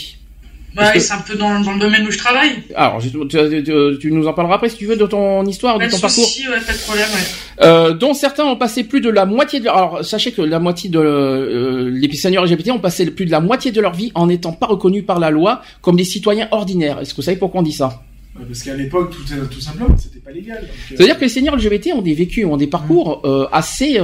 Que- 0.75 0.99
c'est 0.99 1.13
un 1.13 1.17
peu 1.21 1.35
dans, 1.35 1.59
dans 1.59 1.73
le 1.73 1.79
domaine 1.79 2.07
où 2.07 2.11
je 2.11 2.17
travaille. 2.17 2.51
Alors, 2.75 2.99
tu, 3.01 3.09
tu- 3.11 3.63
tu- 3.63 3.97
tu 3.99 4.11
nous 4.11 4.27
en 4.27 4.33
parleras 4.33 4.55
après 4.55 4.69
si 4.69 4.77
tu 4.77 4.85
veux 4.87 4.95
de 4.95 5.05
ton 5.05 5.45
histoire, 5.45 5.77
Pas 5.77 5.85
de 5.85 5.89
de 5.91 5.95
ton 5.95 6.01
parcours. 6.01 6.23
ouais, 6.23 6.59
pas 6.65 6.73
de 6.73 6.77
problème, 6.79 7.07
ouais. 7.13 7.63
Euh, 7.65 7.93
dont 7.93 8.13
certains 8.15 8.45
ont 8.45 8.55
passé 8.55 8.83
plus 8.83 8.99
de 9.01 9.09
la 9.09 9.25
moitié 9.25 9.59
de 9.59 9.65
leur... 9.65 9.77
Alors, 9.77 10.05
sachez 10.05 10.31
que 10.31 10.41
la 10.41 10.59
moitié 10.59 10.89
de 10.89 10.97
euh, 10.99 11.91
les 11.93 12.11
seniors 12.15 12.45
LGBT 12.45 12.71
ont 12.71 12.79
passé 12.79 13.05
plus 13.11 13.25
de 13.25 13.31
la 13.31 13.39
moitié 13.39 13.71
de 13.71 13.79
leur 13.81 13.93
vie 13.93 14.11
en 14.15 14.27
n'étant 14.27 14.51
pas 14.53 14.65
reconnus 14.65 15.05
par 15.05 15.19
la 15.19 15.29
loi 15.29 15.61
comme 15.81 15.95
des 15.95 16.03
citoyens 16.03 16.47
ordinaires. 16.51 16.99
Est-ce 16.99 17.11
que 17.11 17.17
vous 17.17 17.21
savez 17.21 17.37
pourquoi 17.37 17.61
on 17.61 17.63
dit 17.63 17.71
ça? 17.71 18.01
Ouais, 18.39 18.45
Parce 18.47 18.63
qu'à 18.63 18.73
l'époque, 18.73 19.11
tout, 19.11 19.35
tout 19.51 19.61
simplement, 19.61 19.95
c'était 19.95 20.17
pas 20.19 20.31
légal. 20.31 20.57
euh, 20.63 20.67
C'est-à-dire 20.89 21.17
que 21.17 21.21
les 21.21 21.29
seniors 21.29 21.55
LGBT 21.55 21.91
ont 21.93 22.01
des 22.01 22.15
vécus, 22.15 22.45
ont 22.45 22.57
des 22.57 22.65
parcours 22.65 23.21
euh, 23.25 23.45
assez 23.51 23.97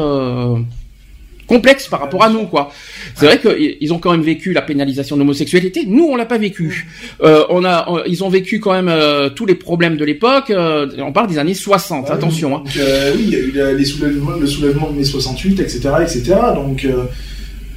complexes 1.49 1.87
par 1.87 1.99
rapport 1.99 2.23
à 2.23 2.29
nous, 2.29 2.45
quoi. 2.45 2.71
C'est 3.15 3.25
vrai 3.25 3.39
qu'ils 3.41 3.91
ont 3.91 3.97
quand 3.99 4.11
même 4.11 4.21
vécu 4.21 4.53
la 4.53 4.61
pénalisation 4.61 5.15
de 5.17 5.21
l'homosexualité. 5.21 5.83
Nous, 5.87 6.05
on 6.05 6.15
l'a 6.15 6.25
pas 6.25 6.37
vécu. 6.37 6.87
Euh, 7.23 7.43
on 7.49 7.65
a, 7.65 7.85
on- 7.89 8.03
ils 8.05 8.23
ont 8.23 8.29
vécu 8.29 8.59
quand 8.61 8.71
même 8.71 8.87
euh, 8.87 9.29
tous 9.29 9.45
les 9.45 9.55
problèmes 9.55 9.97
de 9.97 10.05
l'époque. 10.05 10.51
euh, 10.51 10.87
on 10.99 11.11
parle 11.11 11.27
des 11.27 11.39
années 11.39 11.55
60. 11.55 12.05
Ouais, 12.05 12.11
attention. 12.13 12.55
Hein. 12.55 12.63
donc, 12.63 12.73
oui, 13.15 13.23
il 13.23 13.29
y 13.29 13.35
a 13.35 13.39
eu 13.39 13.51
la- 13.51 13.73
les 13.73 13.83
soulèvements, 13.85 14.37
le 14.39 14.47
soulèvement 14.47 14.89
de 14.91 14.97
mai 14.97 15.03
68, 15.03 15.59
etc., 15.59 15.89
etc. 16.01 16.35
Donc, 16.55 16.87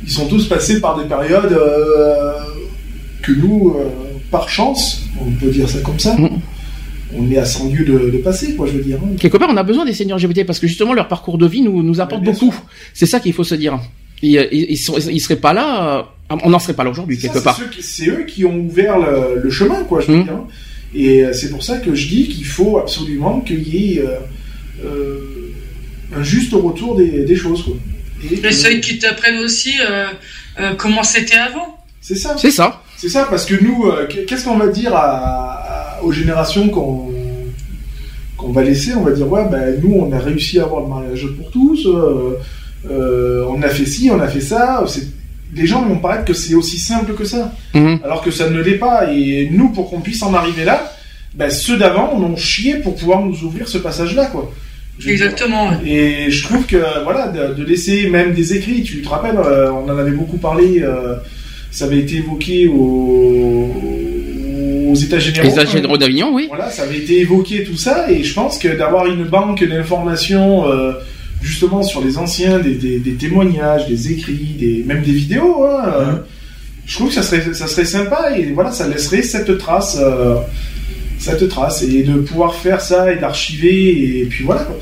ils 0.05 0.11
sont 0.13 0.27
tous 0.27 0.47
passés 0.49 0.81
par 0.81 0.99
des 1.01 1.09
périodes 1.09 1.57
que 3.23 3.33
nous, 3.33 3.77
par 4.31 4.49
chance, 4.49 5.03
on 5.21 5.31
peut 5.31 5.51
dire 5.51 5.69
ça 5.69 5.79
comme 5.81 5.99
ça, 5.99 6.15
Mhm. 6.19 6.41
On 7.17 7.31
est 7.31 7.37
à 7.39 7.45
100 7.45 7.69
lieues 7.71 7.85
de, 7.85 8.11
de 8.11 8.19
passer, 8.19 8.55
quoi, 8.57 8.67
je 8.67 8.73
veux 8.73 8.83
dire. 8.83 8.99
hein. 9.03 9.17
quelque 9.19 9.37
part, 9.37 9.49
on 9.51 9.57
a 9.57 9.63
besoin 9.63 9.85
des 9.85 9.93
seniors 9.95 10.19
LGBT 10.19 10.45
parce 10.47 10.59
que 10.59 10.67
justement 10.67 10.93
leur 10.95 11.09
parcours 11.09 11.39
de 11.39 11.47
vie 11.47 11.61
nous, 11.63 11.83
nous 11.83 12.01
apporte 12.01 12.23
beaucoup. 12.23 12.55
C'est 12.95 13.07
ça 13.07 13.21
qu'il 13.21 13.33
faut 13.33 13.45
se 13.45 13.55
dire. 13.55 13.79
Ils, 14.23 14.49
ils, 14.53 14.67
ils, 14.71 14.77
sont- 14.77 14.97
ils 14.99 15.21
seraient 15.21 15.37
pas 15.37 15.53
là, 15.53 16.07
euh, 16.31 16.37
on 16.45 16.51
n'en 16.51 16.59
serait 16.61 16.75
pas 16.75 16.85
là 16.85 16.91
aujourd'hui 16.91 17.17
ça, 17.17 17.29
quelque 17.29 17.43
part. 17.43 17.57
ceux 17.59 17.67
qui- 17.69 17.83
C'est 17.83 18.07
eux 18.09 18.25
qui 18.27 18.45
ont 18.45 18.57
ouvert 18.57 18.99
le, 18.99 19.41
le 19.43 19.51
chemin, 19.51 19.83
quoi, 19.85 20.01
je 20.01 20.07
veux 20.13 20.17
Mhm. 20.19 20.23
dire. 20.25 20.33
hein. 20.35 20.47
Et 20.95 21.25
euh, 21.25 21.33
c'est 21.33 21.49
pour 21.51 21.63
ça 21.65 21.79
que 21.79 21.95
je 21.95 22.07
dis 22.09 22.29
qu'il 22.29 22.45
faut 22.45 22.79
absolument 22.79 23.41
qu'il 23.41 23.67
y 23.67 23.95
ait 23.95 24.01
euh, 24.01 24.17
euh, 24.85 25.19
un 26.15 26.23
juste 26.23 26.53
retour 26.53 26.97
des, 26.97 27.25
des 27.25 27.37
choses, 27.37 27.63
quoi. 27.65 27.75
Et 28.31 28.53
ceux 28.53 28.75
qui 28.77 28.99
t'apprennent 28.99 29.39
aussi 29.39 29.73
euh, 29.81 30.07
euh, 30.61 30.75
comment 30.77 31.03
c'était 31.03 31.35
avant? 31.37 31.79
C'est 32.01 32.15
ça. 32.15 32.37
C'est 32.39 32.51
ça. 32.51 32.83
C'est 32.97 33.09
ça, 33.09 33.27
parce 33.29 33.45
que 33.47 33.55
nous, 33.61 33.87
euh, 33.87 34.07
qu'est-ce 34.29 34.45
qu'on 34.45 34.57
va 34.59 34.69
dire 34.69 34.95
à, 34.95 35.01
à- 35.01 35.72
aux 36.05 36.13
générations 36.13 36.69
qu'on 36.69 37.11
qu'on 38.37 38.51
va 38.53 38.63
laisser 38.63 38.95
On 38.95 39.03
va 39.03 39.13
dire, 39.13 39.31
ouais, 39.31 39.45
ben, 39.51 39.79
nous, 39.83 39.95
on 39.95 40.11
a 40.13 40.19
réussi 40.19 40.59
à 40.59 40.65
avoir 40.65 40.83
le 40.83 40.89
mariage 40.89 41.27
pour 41.39 41.51
tous, 41.51 41.87
euh, 41.87 42.37
euh, 42.91 43.45
on 43.49 43.63
a 43.63 43.69
fait 43.69 43.87
ci, 43.87 44.11
on 44.11 44.21
a 44.21 44.27
fait 44.29 44.41
ça. 44.41 44.85
C'est- 44.89 45.07
Les 45.55 45.67
gens 45.67 45.83
vont 45.87 45.99
paraître 45.99 46.25
que 46.25 46.33
c'est 46.33 46.55
aussi 46.55 46.79
simple 46.79 47.13
que 47.13 47.25
ça, 47.27 47.53
Mhm. 47.75 47.99
alors 48.05 48.23
que 48.23 48.31
ça 48.31 48.49
ne 48.49 48.59
l'est 48.63 48.79
pas. 48.79 49.13
Et 49.13 49.51
nous, 49.53 49.69
pour 49.69 49.91
qu'on 49.91 50.01
puisse 50.01 50.23
en 50.23 50.33
arriver 50.33 50.65
là, 50.65 50.91
ben, 51.35 51.51
ceux 51.51 51.77
d'avant, 51.77 52.11
on 52.17 52.23
ont 52.25 52.37
chié 52.37 52.77
pour 52.77 52.95
pouvoir 52.97 53.21
nous 53.21 53.45
ouvrir 53.45 53.69
ce 53.69 53.77
passage-là, 53.77 54.27
quoi. 54.33 54.51
Je. 54.99 55.11
Exactement. 55.11 55.71
Et 55.85 56.31
je 56.31 56.43
trouve 56.45 56.65
que 56.65 56.79
voilà, 57.05 57.29
de, 57.29 57.53
de 57.55 57.65
laisser 57.65 58.09
même 58.09 58.33
des 58.33 58.55
écrits, 58.57 58.83
tu 58.83 59.03
te 59.03 59.09
rappelles, 59.11 59.37
euh, 59.37 59.71
on 59.71 59.85
en 59.91 59.99
avait 59.99 60.11
beaucoup 60.13 60.39
parlé, 60.39 60.81
euh, 60.83 61.17
ça 61.71 61.85
avait 61.85 61.99
été 61.99 62.17
évoqué 62.17 62.67
au- 62.69 63.71
aux 64.93 64.97
États 64.97 65.19
généraux. 65.19 65.47
Les 65.49 65.59
agents 65.59 65.73
généraux 65.73 65.97
d'Avignon, 65.99 66.31
oui. 66.33 66.47
Voilà, 66.49 66.71
ça 66.71 66.83
avait 66.83 66.99
été 66.99 67.21
évoqué 67.21 67.65
tout 67.65 67.77
ça, 67.77 68.11
et 68.11 68.23
je 68.23 68.35
pense 68.35 68.59
que 68.59 68.69
d'avoir 68.69 69.07
une 69.07 69.25
banque 69.25 69.65
d'informations 69.65 70.69
euh, 70.69 70.93
justement 71.41 71.83
sur 71.83 72.03
les 72.05 72.19
anciens, 72.19 72.59
des, 72.61 72.75
des- 72.75 72.99
des 72.99 73.15
témoignages, 73.15 73.89
des 73.89 74.13
écrits, 74.13 74.57
des, 74.59 74.85
même 74.87 75.03
des 75.03 75.13
vidéos, 75.13 75.65
hein, 75.65 75.83
euh, 75.95 76.13
je 76.87 76.95
trouve 76.97 77.09
que 77.09 77.15
ça 77.15 77.23
serait, 77.23 77.55
ça 77.55 77.67
serait 77.67 77.85
sympa, 77.85 78.37
et 78.37 78.53
voilà, 78.53 78.71
ça 78.73 78.87
laisserait 78.89 79.23
cette 79.23 79.57
trace. 79.59 79.99
euh, 80.01 80.37
cette 81.19 81.49
trace 81.49 81.83
et 81.85 82.03
de 82.03 82.15
pouvoir 82.15 82.53
faire 82.57 82.81
ça 82.81 83.13
et 83.13 83.17
d'archiver 83.17 84.19
et 84.23 84.25
puis 84.25 84.43
voilà 84.43 84.63
quoi. 84.65 84.77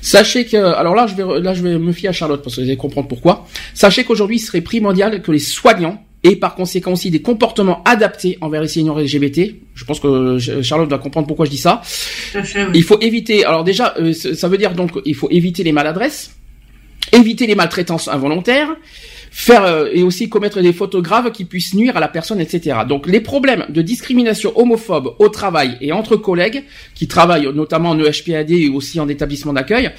Sachez 0.00 0.44
que, 0.44 0.56
alors 0.56 0.94
là, 0.94 1.06
je 1.08 1.14
vais, 1.16 1.40
là, 1.40 1.54
je 1.54 1.62
vais 1.62 1.76
me 1.78 1.90
fier 1.92 2.10
à 2.10 2.12
Charlotte 2.12 2.40
parce 2.42 2.54
que 2.54 2.60
vous 2.60 2.66
allez 2.68 2.76
comprendre 2.76 3.08
pourquoi. 3.08 3.46
Sachez 3.72 4.04
qu'aujourd'hui, 4.04 4.36
il 4.36 4.40
serait 4.40 4.60
primordial 4.60 5.22
que 5.22 5.32
les 5.32 5.38
soignants 5.40 6.00
et 6.24 6.36
par 6.36 6.54
conséquent 6.54 6.92
aussi 6.92 7.10
des 7.10 7.20
comportements 7.20 7.82
adaptés 7.84 8.38
envers 8.40 8.62
les 8.62 8.68
seniors 8.68 8.98
LGBT. 8.98 9.54
Je 9.74 9.84
pense 9.84 10.00
que 10.00 10.38
Charlotte 10.62 10.88
doit 10.88 10.98
comprendre 10.98 11.26
pourquoi 11.26 11.44
je 11.44 11.50
dis 11.50 11.58
ça. 11.58 11.82
Il 12.74 12.82
faut 12.82 12.98
éviter. 13.00 13.44
Alors 13.44 13.62
déjà, 13.62 13.94
euh, 13.98 14.12
ça 14.12 14.48
veut 14.48 14.58
dire 14.58 14.72
donc 14.74 14.92
il 15.04 15.14
faut 15.14 15.28
éviter 15.30 15.62
les 15.62 15.72
maladresses, 15.72 16.34
éviter 17.12 17.46
les 17.46 17.54
maltraitances 17.54 18.08
involontaires 18.08 18.74
faire 19.36 19.64
euh, 19.64 19.88
et 19.92 20.04
aussi 20.04 20.28
commettre 20.28 20.62
des 20.62 20.72
fautes 20.72 20.94
graves 20.94 21.32
qui 21.32 21.44
puissent 21.44 21.74
nuire 21.74 21.96
à 21.96 22.00
la 22.00 22.06
personne, 22.06 22.40
etc. 22.40 22.78
Donc 22.88 23.08
les 23.08 23.20
problèmes 23.20 23.66
de 23.68 23.82
discrimination 23.82 24.56
homophobe 24.56 25.16
au 25.18 25.28
travail 25.28 25.76
et 25.80 25.90
entre 25.90 26.14
collègues 26.14 26.62
qui 26.94 27.08
travaillent 27.08 27.52
notamment 27.52 27.90
en 27.90 27.98
EHPAD 27.98 28.52
et 28.52 28.68
aussi 28.68 29.00
en 29.00 29.08
établissement 29.08 29.52
d'accueil 29.52 29.90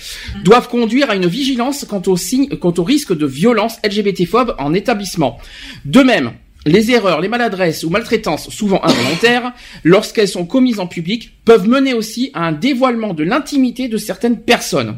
doivent 0.45 0.69
conduire 0.69 1.09
à 1.09 1.15
une 1.15 1.27
vigilance 1.27 1.83
quant 1.83 2.01
au 2.07 2.15
signe, 2.15 2.47
quant 2.47 2.73
au 2.77 2.83
risque 2.83 3.15
de 3.15 3.25
violence 3.25 3.75
LGBT-phobe 3.83 4.55
en 4.57 4.73
établissement. 4.73 5.37
De 5.83 5.99
même, 5.99 6.31
les 6.65 6.91
erreurs, 6.91 7.19
les 7.19 7.27
maladresses 7.27 7.83
ou 7.83 7.89
maltraitances, 7.89 8.49
souvent 8.49 8.83
involontaires, 8.83 9.53
lorsqu'elles 9.83 10.29
sont 10.29 10.45
commises 10.45 10.79
en 10.79 10.87
public, 10.87 11.33
peuvent 11.43 11.67
mener 11.67 11.93
aussi 11.93 12.31
à 12.33 12.47
un 12.47 12.53
dévoilement 12.53 13.13
de 13.13 13.23
l'intimité 13.23 13.89
de 13.89 13.97
certaines 13.97 14.39
personnes. 14.39 14.97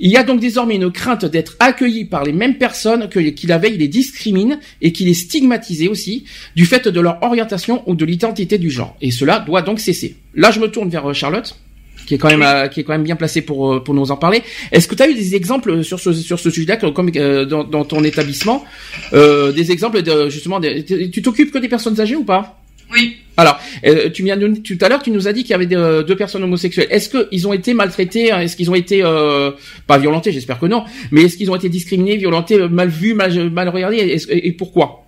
Il 0.00 0.10
y 0.10 0.16
a 0.16 0.22
donc 0.22 0.40
désormais 0.40 0.76
une 0.76 0.90
crainte 0.90 1.24
d'être 1.24 1.56
accueilli 1.58 2.04
par 2.04 2.24
les 2.24 2.32
mêmes 2.32 2.56
personnes 2.56 3.08
que 3.08 3.18
qui 3.18 3.46
la 3.46 3.58
veille 3.58 3.76
les 3.76 3.88
discriminent 3.88 4.58
et 4.80 4.92
qui 4.92 5.04
les 5.04 5.14
stigmatisent 5.14 5.88
aussi 5.88 6.24
du 6.54 6.66
fait 6.66 6.86
de 6.88 7.00
leur 7.00 7.22
orientation 7.22 7.82
ou 7.86 7.94
de 7.94 8.04
l'identité 8.04 8.58
du 8.58 8.70
genre. 8.70 8.96
Et 9.00 9.10
cela 9.10 9.40
doit 9.40 9.62
donc 9.62 9.80
cesser. 9.80 10.16
Là, 10.34 10.50
je 10.50 10.60
me 10.60 10.68
tourne 10.68 10.88
vers 10.88 11.08
euh, 11.08 11.12
Charlotte 11.12 11.58
qui 12.06 12.14
est 12.14 12.18
quand 12.18 12.28
même 12.28 12.42
euh, 12.42 12.68
qui 12.68 12.80
est 12.80 12.84
quand 12.84 12.92
même 12.92 13.02
bien 13.02 13.16
placée 13.16 13.42
pour 13.42 13.74
euh, 13.74 13.80
pour 13.80 13.92
nous 13.92 14.10
en 14.10 14.16
parler. 14.16 14.42
Est-ce 14.72 14.88
que 14.88 14.94
tu 14.94 15.02
as 15.02 15.08
eu 15.08 15.14
des 15.14 15.34
exemples 15.34 15.82
sur 15.82 15.98
ce 16.00 16.12
sur 16.12 16.38
ce 16.38 16.48
sujet-là 16.48 16.76
comme 16.76 17.10
dans, 17.10 17.64
dans, 17.64 17.84
ton 17.84 18.02
établissement 18.04 18.64
des 19.12 19.72
exemples 19.72 20.02
de 20.02 20.30
justement 20.30 20.60
tu 20.60 21.22
t'occupes 21.22 21.50
que 21.50 21.58
des 21.58 21.68
personnes 21.68 22.00
âgées 22.00 22.16
ou 22.16 22.24
pas? 22.24 22.58
Oui. 22.92 23.18
Alors, 23.36 23.60
euh, 23.86 24.10
tu 24.10 24.24
viens 24.24 24.36
de, 24.36 24.48
tout 24.48 24.78
à 24.80 24.88
l'heure, 24.88 25.02
tu 25.02 25.12
nous 25.12 25.28
as 25.28 25.32
dit 25.32 25.42
qu'il 25.42 25.52
y 25.52 25.54
avait 25.54 25.66
deux, 25.66 26.02
deux 26.02 26.16
personnes 26.16 26.42
homosexuelles. 26.42 26.88
Est-ce 26.90 27.08
qu'ils 27.08 27.46
ont 27.46 27.52
été 27.52 27.72
maltraités 27.72 28.32
hein? 28.32 28.40
Est-ce 28.40 28.56
qu'ils 28.56 28.70
ont 28.70 28.74
été 28.74 29.02
euh, 29.04 29.52
pas 29.86 29.98
violentés? 29.98 30.32
J'espère 30.32 30.58
que 30.58 30.66
non. 30.66 30.84
Mais 31.12 31.22
est-ce 31.22 31.36
qu'ils 31.36 31.50
ont 31.50 31.56
été 31.56 31.68
discriminés, 31.68 32.16
violentés, 32.16 32.58
mal 32.68 32.88
vus, 32.88 33.14
mal, 33.14 33.50
mal 33.50 33.68
regardés? 33.68 33.98
Et, 33.98 34.48
et, 34.48 34.52
pourquoi? 34.52 35.06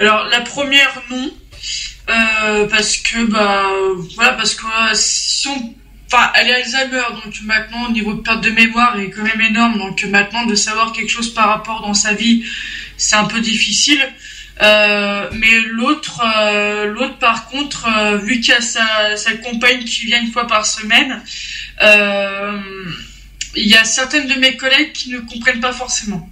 Alors, 0.00 0.26
la 0.30 0.40
première 0.40 1.02
non, 1.10 1.30
euh, 2.08 2.66
parce 2.68 2.96
que 2.96 3.30
bah 3.30 3.66
voilà, 4.14 4.32
parce 4.32 4.54
que 4.54 4.64
si 4.94 5.48
on 5.48 5.74
Enfin, 6.10 6.30
elle 6.36 6.48
est 6.48 6.54
Alzheimer, 6.54 7.02
donc 7.22 7.34
maintenant, 7.44 7.86
au 7.86 7.92
niveau 7.92 8.14
de 8.14 8.20
perte 8.20 8.42
de 8.42 8.48
mémoire 8.48 8.98
est 8.98 9.10
quand 9.10 9.24
même 9.24 9.42
énorme. 9.42 9.76
Donc 9.76 10.02
maintenant, 10.04 10.46
de 10.46 10.54
savoir 10.54 10.92
quelque 10.92 11.10
chose 11.10 11.34
par 11.34 11.48
rapport 11.48 11.82
dans 11.82 11.92
sa 11.92 12.14
vie, 12.14 12.44
c'est 12.96 13.16
un 13.16 13.24
peu 13.24 13.40
difficile. 13.40 14.00
Euh, 14.60 15.28
mais 15.32 15.60
l'autre, 15.70 16.20
euh, 16.24 16.86
l'autre 16.86 17.16
par 17.18 17.46
contre, 17.46 17.86
euh, 17.88 18.16
vu 18.16 18.40
qu'il 18.40 18.52
y 18.52 18.56
a 18.56 18.60
sa, 18.60 19.16
sa, 19.16 19.34
compagne 19.34 19.84
qui 19.84 20.06
vient 20.06 20.20
une 20.20 20.32
fois 20.32 20.46
par 20.46 20.66
semaine, 20.66 21.22
il 23.54 23.68
y 23.68 23.76
a 23.76 23.84
certaines 23.84 24.26
de 24.26 24.34
mes 24.34 24.56
collègues 24.56 24.92
qui 24.92 25.10
ne 25.10 25.20
comprennent 25.20 25.60
pas 25.60 25.72
forcément. 25.72 26.28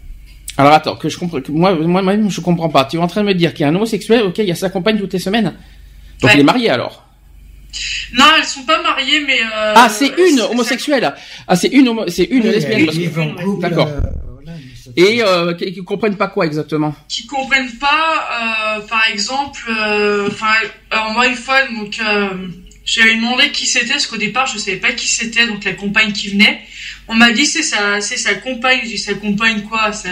Alors 0.59 0.73
attends, 0.73 0.97
que 0.97 1.09
je 1.09 1.19
comprends, 1.19 1.39
moi, 1.51 1.75
moi 1.75 2.03
même 2.03 2.31
je 2.31 2.41
comprends 2.41 2.69
pas. 2.69 2.85
Tu 2.87 2.97
es 2.97 2.99
en 2.99 3.07
train 3.07 3.21
de 3.23 3.27
me 3.27 3.35
dire 3.35 3.53
qu'il 3.55 3.63
y 3.63 3.65
a 3.65 3.69
un 3.69 3.75
homosexuel, 3.75 4.23
ok, 4.23 4.39
il 4.39 4.47
y 4.47 4.53
a 4.53 4.57
sa 4.57 4.71
compagne 4.71 4.99
toutes 4.99 5.13
les 5.13 5.19
semaines? 5.19 5.55
Donc 6.21 6.31
il 6.35 6.41
est 6.41 6.45
marié 6.45 6.71
alors? 6.71 7.05
Non, 8.15 8.25
elles 8.39 8.45
sont 8.45 8.63
pas 8.63 8.83
mariées, 8.83 9.21
mais. 9.21 9.39
ah, 9.53 9.89
c'est 9.89 10.13
une 10.17 10.41
homosexuelle. 10.41 11.15
Ah, 11.47 11.55
c'est 11.55 11.69
une, 11.69 12.09
c'est 12.09 12.25
une 12.25 12.45
lesbienne. 12.45 12.89
D'accord 13.61 13.89
et 14.97 15.23
euh, 15.23 15.55
qui, 15.55 15.83
comprennent 15.85 16.17
pas 16.17 16.29
quoi 16.29 16.47
exactement 16.47 16.95
Qui 17.09 17.27
comprennent 17.27 17.73
pas, 17.79 18.79
euh, 18.79 18.81
par 18.87 19.05
exemple, 19.11 19.63
euh, 19.69 20.29
enfin, 20.29 21.27
une 21.29 21.35
fois, 21.35 21.67
donc 21.69 22.01
j'avais 22.85 23.17
demandé 23.17 23.51
qui 23.51 23.67
c'était, 23.67 23.93
parce 23.93 24.07
qu'au 24.07 24.17
départ 24.17 24.47
je 24.47 24.59
savais 24.59 24.77
pas 24.77 24.93
qui 24.93 25.09
c'était, 25.09 25.47
donc 25.47 25.65
la 25.65 25.73
compagne 25.73 26.13
qui 26.13 26.29
venait. 26.29 26.61
On 27.09 27.15
m'a 27.15 27.33
dit 27.33 27.47
c'est 27.47 27.63
sa, 27.63 28.01
c'est 28.01 28.17
sa 28.17 28.35
compagne. 28.35 28.81
J'ai 28.83 28.91
dit 28.91 28.99
sa 28.99 29.15
compagne 29.15 29.63
quoi 29.63 29.93
ça, 29.93 30.09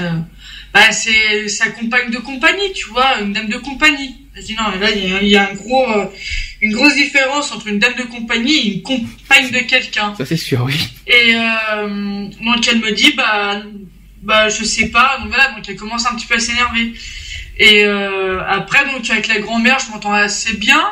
bah 0.72 0.93
c'est 0.93 1.49
sa 1.49 1.70
compagne 1.70 2.11
de 2.11 2.18
compagnie, 2.18 2.72
tu 2.72 2.89
vois, 2.89 3.20
une 3.20 3.33
dame 3.33 3.49
de 3.49 3.59
compagnie. 3.59 4.16
J'ai 4.37 4.43
dit 4.43 4.57
non, 4.57 4.77
là 4.81 4.91
il 4.91 5.29
y, 5.29 5.37
a, 5.37 5.51
un 5.51 5.55
gros, 5.55 5.87
une 6.61 6.72
grosse 6.72 6.97
différence 6.97 7.53
entre 7.53 7.68
une 7.68 7.79
dame 7.79 7.95
de 7.95 8.03
compagnie 8.03 8.55
et 8.55 8.75
une 8.75 8.83
compagne 8.83 9.51
de 9.53 9.61
quelqu'un. 9.61 10.14
Ça 10.16 10.27
c'est 10.27 10.37
sûr, 10.37 10.64
oui. 10.64 10.75
Et 11.07 11.35
donc 11.35 12.68
elle 12.68 12.81
me 12.81 12.91
dit 12.91 13.12
bah 13.12 13.62
bah 14.25 14.49
je 14.49 14.64
sais 14.64 14.89
pas 14.89 15.18
donc 15.20 15.29
voilà 15.29 15.51
donc 15.51 15.68
elle 15.68 15.77
commence 15.77 16.07
un 16.07 16.14
petit 16.14 16.27
peu 16.27 16.35
à 16.35 16.39
s'énerver. 16.39 16.95
Et 17.59 17.85
euh, 17.85 18.41
après 18.47 18.85
donc 18.87 19.09
avec 19.11 19.29
la 19.29 19.39
grand-mère 19.41 19.79
je 19.79 19.91
m'entends 19.93 20.12
assez 20.12 20.57
bien 20.57 20.83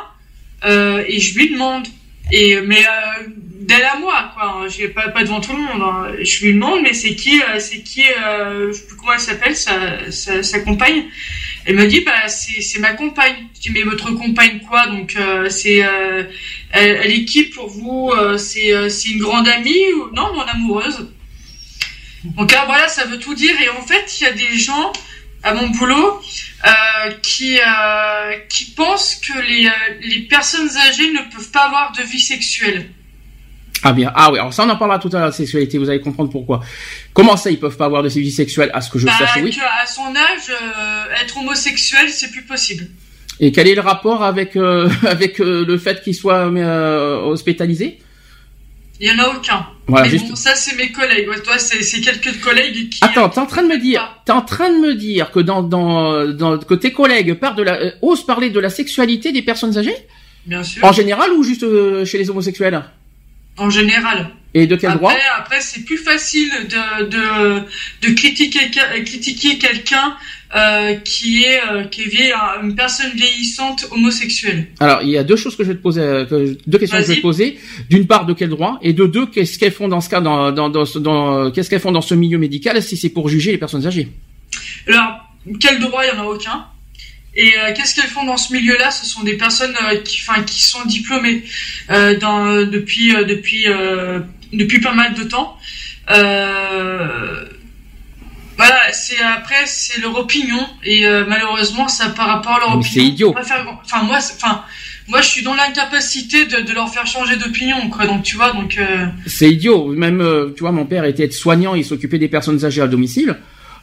euh, 0.64 1.02
et 1.06 1.18
je 1.18 1.36
lui 1.36 1.50
demande. 1.50 1.86
Et 2.30 2.60
mais 2.60 2.84
euh, 2.84 3.26
d'elle 3.28 3.84
à 3.84 3.98
moi 3.98 4.30
quoi 4.34 4.44
hein, 4.44 4.68
j'ai 4.68 4.88
pas 4.88 5.08
pas 5.08 5.22
devant 5.22 5.40
tout 5.40 5.52
le 5.52 5.62
monde 5.62 5.82
hein. 5.82 6.12
je 6.22 6.44
lui 6.44 6.54
demande 6.54 6.82
mais 6.82 6.92
c'est 6.92 7.14
qui 7.14 7.40
c'est 7.58 7.82
qui 7.82 8.02
je 8.02 8.72
sais 8.72 8.86
plus 8.86 8.96
comment 8.96 9.12
elle 9.12 9.20
s'appelle 9.20 9.56
sa, 9.56 10.10
sa, 10.10 10.60
compagne. 10.60 11.04
Elle 11.64 11.76
me 11.76 11.86
dit 11.86 12.00
bah 12.00 12.28
c'est 12.28 12.78
ma 12.80 12.92
compagne. 12.92 13.48
Je 13.54 13.60
dis 13.62 13.70
mais 13.70 13.82
votre 13.82 14.10
compagne 14.12 14.60
quoi 14.68 14.86
donc 14.86 15.16
c'est 15.48 15.78
elle, 15.78 16.30
elle, 16.70 17.10
est 17.10 17.24
qui 17.24 17.44
pour 17.44 17.68
vous 17.68 18.12
c'est 18.36 18.88
c'est 18.88 19.08
une 19.10 19.20
grande 19.20 19.48
amie 19.48 19.92
ou 19.96 20.14
non 20.14 20.32
mon 20.32 20.42
amoureuse 20.42 21.08
donc 22.24 22.52
là, 22.52 22.64
voilà, 22.66 22.88
ça 22.88 23.04
veut 23.04 23.18
tout 23.18 23.34
dire. 23.34 23.54
Et 23.60 23.68
en 23.68 23.82
fait, 23.82 24.20
il 24.20 24.24
y 24.24 24.26
a 24.26 24.32
des 24.32 24.56
gens 24.56 24.92
à 25.42 25.54
mon 25.54 25.68
boulot 25.70 26.20
euh, 26.64 27.10
qui 27.22 27.58
euh, 27.58 28.32
qui 28.48 28.66
pensent 28.66 29.16
que 29.16 29.38
les, 29.40 29.66
euh, 29.66 29.70
les 30.02 30.20
personnes 30.20 30.68
âgées 30.88 31.10
ne 31.12 31.34
peuvent 31.34 31.50
pas 31.50 31.66
avoir 31.66 31.92
de 31.92 32.02
vie 32.02 32.20
sexuelle. 32.20 32.88
Ah 33.84 33.92
bien, 33.92 34.12
ah 34.14 34.30
oui, 34.30 34.38
alors 34.38 34.54
ça 34.54 34.64
on 34.64 34.70
en 34.70 34.76
parlera 34.76 35.00
tout 35.00 35.08
à 35.08 35.14
l'heure, 35.14 35.26
la 35.26 35.32
sexualité, 35.32 35.76
vous 35.76 35.90
allez 35.90 36.00
comprendre 36.00 36.30
pourquoi. 36.30 36.60
Comment 37.12 37.36
ça, 37.36 37.50
ils 37.50 37.58
peuvent 37.58 37.76
pas 37.76 37.86
avoir 37.86 38.04
de 38.04 38.08
vie 38.08 38.30
sexuelle, 38.30 38.70
à 38.72 38.80
ce 38.80 38.88
que 38.88 39.00
je 39.00 39.06
bah, 39.06 39.12
sache, 39.18 39.42
oui 39.42 39.58
À 39.82 39.86
son 39.86 40.14
âge, 40.14 40.56
être 41.20 41.38
homosexuel, 41.38 42.08
c'est 42.08 42.30
plus 42.30 42.42
possible. 42.42 42.86
Et 43.40 43.50
quel 43.50 43.66
est 43.66 43.74
le 43.74 43.80
rapport 43.80 44.22
avec, 44.22 44.56
avec 45.02 45.38
le 45.38 45.78
fait 45.78 46.00
qu'il 46.04 46.14
soit 46.14 46.46
hospitalisé? 47.24 47.98
Il 49.02 49.08
y 49.08 49.10
en 49.10 49.18
a 49.18 49.28
aucun. 49.34 49.66
Voilà, 49.88 50.08
mais 50.08 50.16
bon, 50.16 50.36
ça 50.36 50.54
c'est 50.54 50.76
mes 50.76 50.92
collègues. 50.92 51.28
toi, 51.42 51.58
c'est 51.58 52.00
quelques 52.00 52.40
collègues 52.40 52.88
qui. 52.88 53.00
Attends, 53.02 53.28
t'es 53.28 53.40
en 53.40 53.46
train 53.46 53.64
de 53.64 53.68
me 53.68 53.78
dire, 53.78 54.16
t'es 54.24 54.30
en 54.30 54.42
train 54.42 54.70
de 54.70 54.78
me 54.78 54.94
dire 54.94 55.32
que 55.32 55.40
dans 55.40 55.64
dans, 55.64 56.24
dans 56.28 56.56
que 56.58 56.74
tes 56.74 56.92
collègues 56.92 57.34
parlent 57.34 57.56
de 57.56 57.64
la 57.64 57.74
euh, 57.80 57.90
osent 58.00 58.24
parler 58.24 58.50
de 58.50 58.60
la 58.60 58.70
sexualité 58.70 59.32
des 59.32 59.42
personnes 59.42 59.76
âgées? 59.76 59.96
Bien 60.46 60.62
sûr. 60.62 60.84
En 60.84 60.92
général 60.92 61.32
ou 61.32 61.42
juste 61.42 61.64
euh, 61.64 62.04
chez 62.04 62.16
les 62.16 62.30
homosexuels? 62.30 62.80
En 63.58 63.70
général. 63.70 64.30
Et 64.54 64.68
de 64.68 64.76
quel 64.76 64.92
droit? 64.94 65.12
Après, 65.36 65.60
c'est 65.60 65.84
plus 65.84 65.98
facile 65.98 66.50
de 66.68 67.04
de 67.06 67.62
de 68.02 68.14
critiquer 68.14 68.70
critiquer 69.04 69.58
quelqu'un 69.58 70.16
euh, 70.54 70.94
qui 70.96 71.44
est 71.44 71.60
euh, 71.70 71.84
qui 71.84 72.02
est 72.02 72.08
vieille, 72.08 72.34
une 72.62 72.74
personne 72.74 73.10
vieillissante 73.14 73.86
homosexuelle. 73.90 74.66
Alors 74.80 75.00
il 75.02 75.08
y 75.08 75.16
a 75.16 75.24
deux 75.24 75.36
choses 75.36 75.56
que 75.56 75.64
je 75.64 75.70
vais 75.70 75.76
te 75.76 75.82
poser, 75.82 76.02
euh, 76.02 76.54
deux 76.66 76.78
questions 76.78 76.98
que 76.98 77.04
je 77.04 77.08
vais 77.08 77.16
te 77.16 77.22
poser. 77.22 77.58
D'une 77.88 78.06
part, 78.06 78.26
de 78.26 78.34
quel 78.34 78.50
droit? 78.50 78.78
Et 78.82 78.92
de 78.92 79.06
deux, 79.06 79.26
qu'est-ce 79.26 79.58
qu'elles 79.58 79.72
font 79.72 79.88
dans 79.88 80.00
ce 80.00 80.10
cas, 80.10 80.20
dans 80.20 80.52
dans 80.52 80.68
dans, 80.68 80.84
dans 80.96 81.50
qu'est-ce 81.50 81.70
qu'elles 81.70 81.80
font 81.80 81.92
dans 81.92 82.02
ce 82.02 82.14
milieu 82.14 82.38
médical 82.38 82.82
si 82.82 82.96
c'est 82.96 83.08
pour 83.08 83.28
juger 83.28 83.52
les 83.52 83.58
personnes 83.58 83.86
âgées? 83.86 84.08
Alors 84.86 85.26
quel 85.58 85.80
droit? 85.80 86.04
Il 86.04 86.14
y 86.14 86.18
en 86.18 86.22
a 86.22 86.26
aucun. 86.26 86.66
Et 87.34 87.52
qu'est-ce 87.74 87.94
qu'elles 87.94 88.10
font 88.10 88.26
dans 88.26 88.36
ce 88.36 88.52
milieu-là? 88.52 88.90
Ce 88.90 89.06
sont 89.06 89.22
des 89.22 89.38
personnes 89.38 89.74
qui, 90.04 90.20
enfin, 90.20 90.42
qui 90.42 90.62
sont 90.62 90.84
diplômées 90.84 91.44
dans, 91.88 92.66
depuis 92.66 93.14
depuis 93.26 93.64
depuis 94.52 94.80
pas 94.80 94.92
mal 94.92 95.14
de 95.14 95.22
temps. 95.24 95.56
Euh, 96.10 97.44
voilà, 98.62 98.92
c'est 98.92 99.20
après 99.20 99.66
c'est 99.66 100.00
leur 100.00 100.16
opinion 100.16 100.60
et 100.84 101.06
euh, 101.06 101.24
malheureusement 101.26 101.88
ça 101.88 102.10
par 102.10 102.28
rapport 102.28 102.52
à 102.52 102.60
leur 102.60 102.68
opinion. 102.76 102.92
C'est 102.92 103.04
idiot. 103.04 103.34
Enfin 103.36 104.02
moi, 104.04 104.18
enfin 104.18 104.62
moi 105.08 105.20
je 105.20 105.28
suis 105.28 105.42
dans 105.42 105.54
l'incapacité 105.54 106.46
de, 106.46 106.60
de, 106.62 106.72
leur 106.72 106.88
faire 106.88 107.06
changer 107.06 107.36
d'opinion 107.36 107.88
quoi. 107.90 108.06
Donc 108.06 108.22
tu 108.22 108.36
vois 108.36 108.52
donc. 108.52 108.78
Euh, 108.78 109.06
c'est 109.26 109.50
idiot. 109.50 109.86
Même 109.88 110.20
euh, 110.20 110.52
tu 110.54 110.60
vois 110.60 110.72
mon 110.72 110.86
père 110.86 111.04
était 111.04 111.30
soignant, 111.30 111.74
il 111.74 111.84
s'occupait 111.84 112.18
des 112.18 112.28
personnes 112.28 112.64
âgées 112.64 112.82
à 112.82 112.86
domicile. 112.86 113.36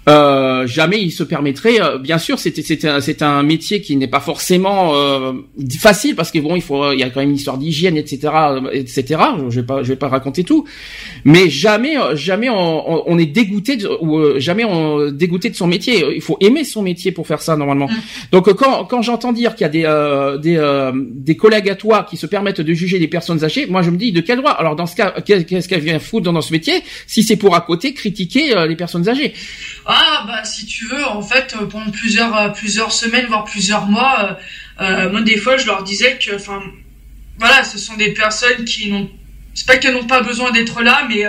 Euh, 0.09 0.65
jamais 0.65 1.01
il 1.01 1.11
se 1.11 1.23
permettrait. 1.23 1.79
Euh, 1.81 1.97
bien 1.97 2.17
sûr, 2.17 2.39
c'est 2.39 2.53
c'est 2.59 3.21
un, 3.21 3.43
métier 3.43 3.81
qui 3.81 3.95
n'est 3.95 4.07
pas 4.07 4.19
forcément 4.19 4.93
euh, 4.95 5.33
facile 5.79 6.15
parce 6.15 6.31
que 6.31 6.39
bon, 6.39 6.55
il 6.55 6.61
faut, 6.61 6.91
il 6.93 6.99
y 6.99 7.03
a 7.03 7.09
quand 7.09 7.19
même 7.19 7.29
une 7.29 7.35
histoire 7.35 7.57
d'hygiène, 7.57 7.95
etc., 7.95 8.33
etc. 8.73 9.21
Je 9.49 9.59
vais 9.59 9.65
pas, 9.65 9.83
je 9.83 9.89
vais 9.89 9.95
pas 9.95 10.07
raconter 10.07 10.43
tout, 10.43 10.65
mais 11.25 11.49
jamais, 11.49 11.95
jamais 12.15 12.49
on, 12.49 13.17
est 13.17 13.25
dégoûté 13.25 13.77
de, 13.77 13.87
ou 14.01 14.39
jamais 14.39 14.65
on 14.65 15.11
dégoûté 15.11 15.49
de 15.49 15.55
son 15.55 15.67
métier. 15.67 16.03
Il 16.15 16.21
faut 16.21 16.37
aimer 16.41 16.63
son 16.63 16.81
métier 16.81 17.11
pour 17.11 17.27
faire 17.27 17.41
ça 17.41 17.55
normalement. 17.55 17.87
Mmh. 17.87 18.01
Donc 18.31 18.53
quand 18.53 18.85
quand 18.85 19.01
j'entends 19.01 19.31
dire 19.31 19.55
qu'il 19.55 19.65
y 19.65 19.85
a 19.85 20.39
des 20.39 20.41
des 20.41 20.91
des 21.13 21.37
collègues 21.37 21.69
à 21.69 21.75
toi 21.75 22.05
qui 22.09 22.17
se 22.17 22.25
permettent 22.25 22.61
de 22.61 22.73
juger 22.73 22.99
les 22.99 23.07
personnes 23.07 23.43
âgées, 23.43 23.67
moi 23.67 23.83
je 23.83 23.91
me 23.91 23.97
dis 23.97 24.11
de 24.11 24.21
quel 24.21 24.39
droit? 24.39 24.51
Alors 24.51 24.75
dans 24.75 24.87
ce 24.87 24.95
cas, 24.95 25.13
qu'est-ce 25.21 25.69
qu'elle 25.69 25.81
vient 25.81 25.99
foutre 25.99 26.31
dans 26.31 26.41
ce 26.41 26.51
métier 26.51 26.81
si 27.05 27.21
c'est 27.23 27.35
pour 27.37 27.55
à 27.55 27.61
côté 27.61 27.93
critiquer 27.93 28.53
les 28.67 28.75
personnes 28.75 29.07
âgées? 29.07 29.33
Ah, 29.85 29.98
Ah 30.01 30.23
bah 30.25 30.45
si 30.45 30.65
tu 30.65 30.85
veux, 30.85 31.05
en 31.05 31.21
fait, 31.21 31.53
euh, 31.59 31.65
pendant 31.65 31.91
plusieurs 31.91 32.33
euh, 32.37 32.49
plusieurs 32.49 32.93
semaines, 32.93 33.25
voire 33.25 33.43
plusieurs 33.43 33.85
mois, 33.85 34.37
euh, 34.79 35.09
moi 35.11 35.21
des 35.21 35.35
fois 35.35 35.57
je 35.57 35.65
leur 35.65 35.83
disais 35.83 36.17
que, 36.17 36.33
enfin, 36.35 36.61
voilà, 37.37 37.65
ce 37.65 37.77
sont 37.77 37.95
des 37.97 38.11
personnes 38.13 38.63
qui 38.63 38.89
n'ont, 38.89 39.09
c'est 39.53 39.67
pas 39.67 39.75
qu'elles 39.75 39.95
n'ont 39.95 40.07
pas 40.07 40.21
besoin 40.21 40.51
d'être 40.51 40.81
là, 40.83 41.05
mais 41.09 41.23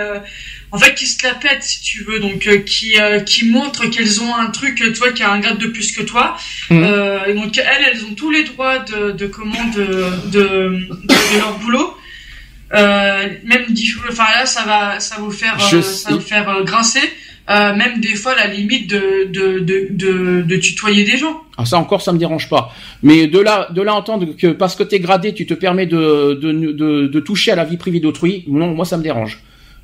en 0.71 0.77
fait 0.77 0.95
qui 0.95 1.05
se 1.05 1.21
la 1.27 1.33
pètent 1.33 1.63
si 1.63 1.81
tu 1.81 2.05
veux, 2.05 2.19
donc 2.21 2.47
qui 2.63 2.93
qui 3.25 3.45
montrent 3.49 3.87
qu'elles 3.87 4.21
ont 4.21 4.33
un 4.33 4.47
truc, 4.51 4.81
toi 4.93 5.11
qui 5.11 5.21
a 5.23 5.31
un 5.31 5.39
grade 5.39 5.57
de 5.57 5.67
plus 5.67 5.91
que 5.91 6.03
toi, 6.03 6.37
Mhm. 6.69 6.83
et 7.27 7.33
donc 7.33 7.57
elles, 7.57 7.83
elles 7.91 8.05
ont 8.05 8.13
tous 8.13 8.31
les 8.31 8.43
droits 8.45 8.79
de 8.79 9.11
de 9.11 9.25
comment 9.27 9.65
de 9.75 9.85
de, 10.27 10.87
leur 11.37 11.57
boulot. 11.59 11.97
Même 12.71 13.65
enfin 14.09 14.27
là 14.37 14.45
ça 14.45 14.63
va 14.63 15.01
ça 15.01 15.17
vous 15.19 15.31
faire 15.31 15.59
Je 15.59 15.81
ça 15.81 16.11
va 16.11 16.15
vous 16.15 16.21
faire 16.21 16.63
grincer 16.63 17.01
euh, 17.49 17.75
même 17.75 17.99
des 17.99 18.15
fois 18.15 18.35
la 18.35 18.47
limite 18.47 18.89
de 18.89 19.25
de, 19.25 19.59
de 19.59 19.87
de 19.89 20.41
de 20.43 20.55
tutoyer 20.57 21.03
des 21.03 21.17
gens 21.17 21.41
Ah, 21.57 21.65
ça 21.65 21.77
encore, 21.77 22.01
ça 22.01 22.13
me 22.13 22.19
dérange 22.19 22.47
pas. 22.49 22.73
Mais 23.01 23.27
de 23.27 23.39
là, 23.39 23.67
de 23.71 23.81
là 23.81 23.95
entendre 23.95 24.35
que 24.37 24.47
parce 24.47 24.75
que 24.75 24.83
t'es 24.83 24.99
gradé, 24.99 25.33
tu 25.33 25.45
te 25.47 25.55
permets 25.55 25.87
de, 25.87 26.39
de, 26.39 27.07
de, 27.07 27.19
toucher 27.19 27.51
à 27.51 27.55
la 27.55 27.65
vie 27.65 27.77
privée 27.77 27.99
d'autrui, 27.99 28.45
non, 28.47 28.73
moi 28.73 28.85
ça 28.85 28.95
me 28.97 29.03
dérange. 29.03 29.39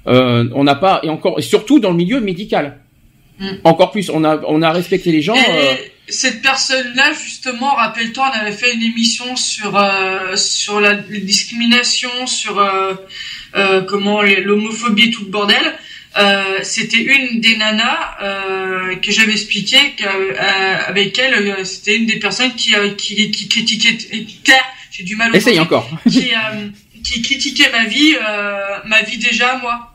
Euh, 0.05 0.47
on 0.53 0.63
n'a 0.63 0.75
pas 0.75 1.01
et 1.03 1.09
encore 1.09 1.39
et 1.39 1.41
surtout 1.41 1.79
dans 1.79 1.89
le 1.89 1.97
milieu 1.97 2.21
médical. 2.21 2.79
Mm. 3.39 3.47
Encore 3.63 3.91
plus, 3.91 4.09
on 4.11 4.23
a 4.23 4.39
on 4.47 4.61
a 4.61 4.71
respecté 4.71 5.11
les 5.11 5.23
gens. 5.23 5.35
et 5.35 5.39
euh, 5.49 5.73
cette 6.07 6.41
personne 6.41 6.93
là 6.95 7.11
justement 7.11 7.71
rappelle-toi 7.71 8.31
on 8.33 8.39
avait 8.39 8.53
fait 8.53 8.73
une 8.73 8.83
émission 8.83 9.35
sur 9.35 9.77
sur 10.35 10.79
la 10.79 10.93
les 11.09 11.19
discriminations 11.19 12.27
sur 12.27 12.65
comment 13.89 14.21
l'homophobie 14.21 15.09
et 15.09 15.11
tout 15.11 15.25
le 15.25 15.31
bordel 15.31 15.73
euh, 16.17 16.59
c'était 16.63 17.03
une 17.03 17.39
des 17.39 17.57
nanas 17.57 18.17
euh, 18.23 18.95
que 18.95 19.11
j'avais 19.11 19.33
expliqué 19.33 19.77
qu'avec 19.97 21.17
elle 21.19 21.33
euh, 21.35 21.63
c'était 21.63 21.95
une 21.97 22.05
des 22.05 22.19
personnes 22.19 22.53
qui 22.55 22.75
euh, 22.75 22.89
qui, 22.95 23.29
qui 23.31 23.47
critiquait 23.47 23.97
j'ai 24.91 25.03
du 25.03 25.15
mal 25.15 25.31
au 25.31 25.35
essaye 25.35 25.57
mot, 25.57 25.63
encore. 25.63 25.89
qui, 26.09 26.31
euh, 26.33 26.67
qui 27.03 27.21
critiquait 27.21 27.69
ma 27.71 27.85
vie, 27.85 28.15
euh, 28.15 28.57
ma 28.85 29.01
vie 29.03 29.17
déjà 29.17 29.57
moi. 29.61 29.93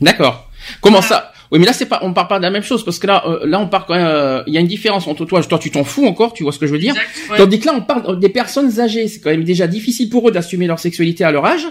D'accord. 0.00 0.48
Comment 0.80 1.02
ça? 1.02 1.32
Oui, 1.50 1.58
mais 1.60 1.66
là 1.66 1.72
c'est 1.72 1.86
pas, 1.86 2.00
on 2.02 2.12
parle 2.12 2.28
pas 2.28 2.38
de 2.38 2.42
la 2.42 2.50
même 2.50 2.62
chose 2.64 2.84
parce 2.84 2.98
que 2.98 3.06
là, 3.06 3.22
euh, 3.26 3.46
là 3.46 3.60
on 3.60 3.68
parle 3.68 3.84
quand 3.86 3.94
même. 3.94 4.06
euh, 4.06 4.42
Il 4.46 4.54
y 4.54 4.56
a 4.56 4.60
une 4.60 4.66
différence 4.66 5.06
entre 5.06 5.24
toi, 5.24 5.42
toi 5.42 5.58
tu 5.58 5.70
t'en 5.70 5.84
fous 5.84 6.06
encore, 6.06 6.32
tu 6.32 6.42
vois 6.42 6.52
ce 6.52 6.58
que 6.58 6.66
je 6.66 6.72
veux 6.72 6.78
dire? 6.78 6.94
Exact, 6.94 7.30
ouais. 7.30 7.36
Tandis 7.38 7.60
que 7.60 7.66
là, 7.66 7.74
on 7.74 7.82
parle 7.82 8.18
des 8.18 8.28
personnes 8.28 8.80
âgées. 8.80 9.06
C'est 9.08 9.20
quand 9.20 9.30
même 9.30 9.44
déjà 9.44 9.66
difficile 9.66 10.08
pour 10.10 10.28
eux 10.28 10.32
d'assumer 10.32 10.66
leur 10.66 10.78
sexualité 10.80 11.22
à 11.24 11.30
leur 11.30 11.46
âge. 11.46 11.66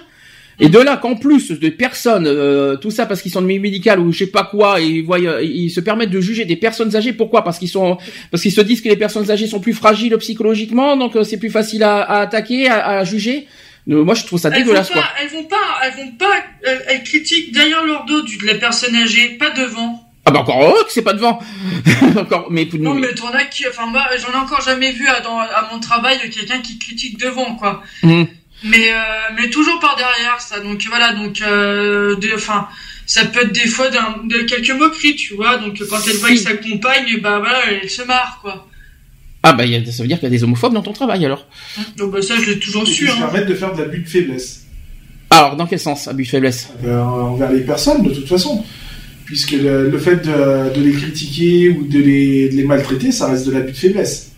Et 0.60 0.70
de 0.70 0.80
là 0.80 0.98
qu'en 0.98 1.16
plus 1.16 1.52
de 1.52 1.70
personnes, 1.70 2.28
euh, 2.28 2.78
tout 2.78 2.92
ça 2.92 3.06
parce 3.06 3.22
qu'ils 3.22 3.32
sont 3.32 3.42
de 3.42 3.48
milieu 3.48 3.62
médical 3.62 4.00
ou 4.00 4.12
je 4.12 4.20
sais 4.20 4.28
pas 4.28 4.44
quoi, 4.44 4.80
et 4.80 4.86
ils, 4.86 5.04
voient, 5.04 5.20
euh, 5.20 5.44
ils 5.44 5.70
se 5.70 5.82
permettent 5.82 6.12
de 6.12 6.22
juger 6.22 6.46
des 6.46 6.56
personnes 6.56 6.96
âgées. 6.96 7.14
Pourquoi? 7.14 7.44
Parce 7.44 7.60
qu'ils 7.60 7.70
sont, 7.70 7.98
parce 8.32 8.42
qu'ils 8.42 8.54
se 8.54 8.62
disent 8.62 8.82
que 8.82 8.90
les 8.90 8.96
personnes 8.96 9.30
âgées 9.30 9.48
sont 9.48 9.60
plus 9.60 9.74
fragiles 9.74 10.16
psychologiquement, 10.18 10.96
donc 10.96 11.16
euh, 11.16 11.24
c'est 11.24 11.38
plus 11.38 11.50
facile 11.50 11.84
à, 11.84 12.02
à 12.02 12.22
attaquer, 12.22 12.70
à, 12.70 13.00
à 13.00 13.04
juger. 13.04 13.48
Euh, 13.90 14.04
moi, 14.04 14.16
je 14.16 14.24
trouve 14.24 14.40
ça 14.40 14.48
Elles 14.50 14.60
vont 14.60 14.60
dégueulasse, 14.62 14.90
pas, 14.90 14.94
quoi. 14.94 15.10
elles 15.22 15.30
vont 15.30 15.44
pas, 15.44 15.58
elles 15.84 15.94
vont 15.94 16.12
pas, 16.14 16.34
elles, 16.64 16.86
elles 16.88 17.04
critiquent 17.04 17.54
derrière 17.54 17.84
leur 17.86 18.06
dos 18.06 18.22
de 18.22 18.46
la 18.48 18.56
personne 18.56 18.96
âgée, 18.96 19.30
pas 19.38 19.52
devant. 19.52 20.02
Ah 20.28 20.32
bah 20.32 20.40
encore 20.40 20.64
heureux 20.64 20.84
que 20.86 20.92
c'est 20.92 21.04
pas 21.04 21.14
devant. 21.14 21.40
encore, 22.18 22.48
mais 22.50 22.68
Non, 22.80 22.96
mais 22.96 23.14
t'en 23.14 23.30
as 23.32 23.46
qui, 23.46 23.68
enfin 23.68 23.86
moi, 23.86 24.02
j'en 24.18 24.34
ai 24.34 24.42
encore 24.42 24.62
jamais 24.62 24.92
vu 24.92 25.08
à, 25.08 25.20
dans, 25.20 25.38
à 25.38 25.70
mon 25.72 25.80
travail 25.80 26.18
quelqu'un 26.32 26.62
qui 26.62 26.80
critique 26.80 27.20
devant, 27.20 27.56
quoi. 27.56 27.84
Mhm. 28.02 28.28
Mais, 28.64 28.92
euh, 28.92 28.96
mais 29.38 29.50
toujours 29.50 29.80
par 29.80 29.96
derrière, 29.96 30.40
ça. 30.40 30.60
Donc 30.60 30.84
voilà, 30.88 31.14
donc, 31.14 31.42
euh, 31.42 32.16
de, 32.16 32.30
enfin, 32.34 32.68
ça 33.06 33.26
peut 33.26 33.42
être 33.42 33.52
des 33.52 33.68
fois 33.68 33.90
de 33.90 34.38
quelques 34.44 34.72
moqueries, 34.72 35.16
tu 35.16 35.36
vois. 35.36 35.58
Donc 35.58 35.78
quand 35.90 35.98
elle 36.08 36.18
voit 36.18 36.30
que 36.30 36.38
sa 36.38 36.54
compagne, 36.56 37.20
bah 37.22 37.40
voilà, 37.40 37.60
elle 37.82 37.90
se 37.90 38.02
marre, 38.04 38.40
quoi. 38.42 38.68
Ah 39.44 39.54
bah 39.54 39.66
il 39.66 39.72
y 39.72 39.76
a- 39.76 39.92
ça 39.92 40.02
veut 40.02 40.08
dire 40.08 40.18
qu'il 40.20 40.26
y 40.28 40.32
a 40.34 40.36
des 40.36 40.44
homophobes 40.44 40.74
dans 40.74 40.82
ton 40.82 40.94
travail 40.94 41.24
alors. 41.26 41.46
Donc 41.98 42.12
bah 42.14 42.22
ça, 42.24 42.36
je 42.38 42.50
l'ai 42.50 42.60
toujours 42.60 42.88
su. 42.88 43.08
Hein. 43.10 43.16
permettent 43.20 43.48
de 43.48 43.54
faire 43.54 43.74
de 43.76 43.82
l'abus 43.84 44.00
de 44.00 44.10
faiblesse 44.10 44.64
Alors 45.30 45.56
dans 45.56 45.68
quel 45.68 45.78
sens 45.80 46.08
abus 46.08 46.24
de 46.24 46.30
faiblesse? 46.30 46.70
Euh, 46.84 47.00
envers 47.00 47.52
les 47.52 47.62
personnes, 47.62 48.02
de 48.02 48.10
toute 48.10 48.28
façon. 48.28 48.66
Puisque 49.26 49.52
le, 49.52 49.90
le 49.90 49.98
fait 50.00 50.18
de, 50.18 50.74
de 50.74 50.82
les 50.82 50.92
critiquer 50.94 51.70
ou 51.70 51.84
de 51.88 52.00
les, 52.00 52.50
de 52.50 52.56
les 52.56 52.64
maltraiter, 52.64 53.12
ça 53.12 53.28
reste 53.28 53.46
de 53.48 53.52
l'abus 53.52 53.72
de 53.74 53.78
faiblesse. 53.78 54.32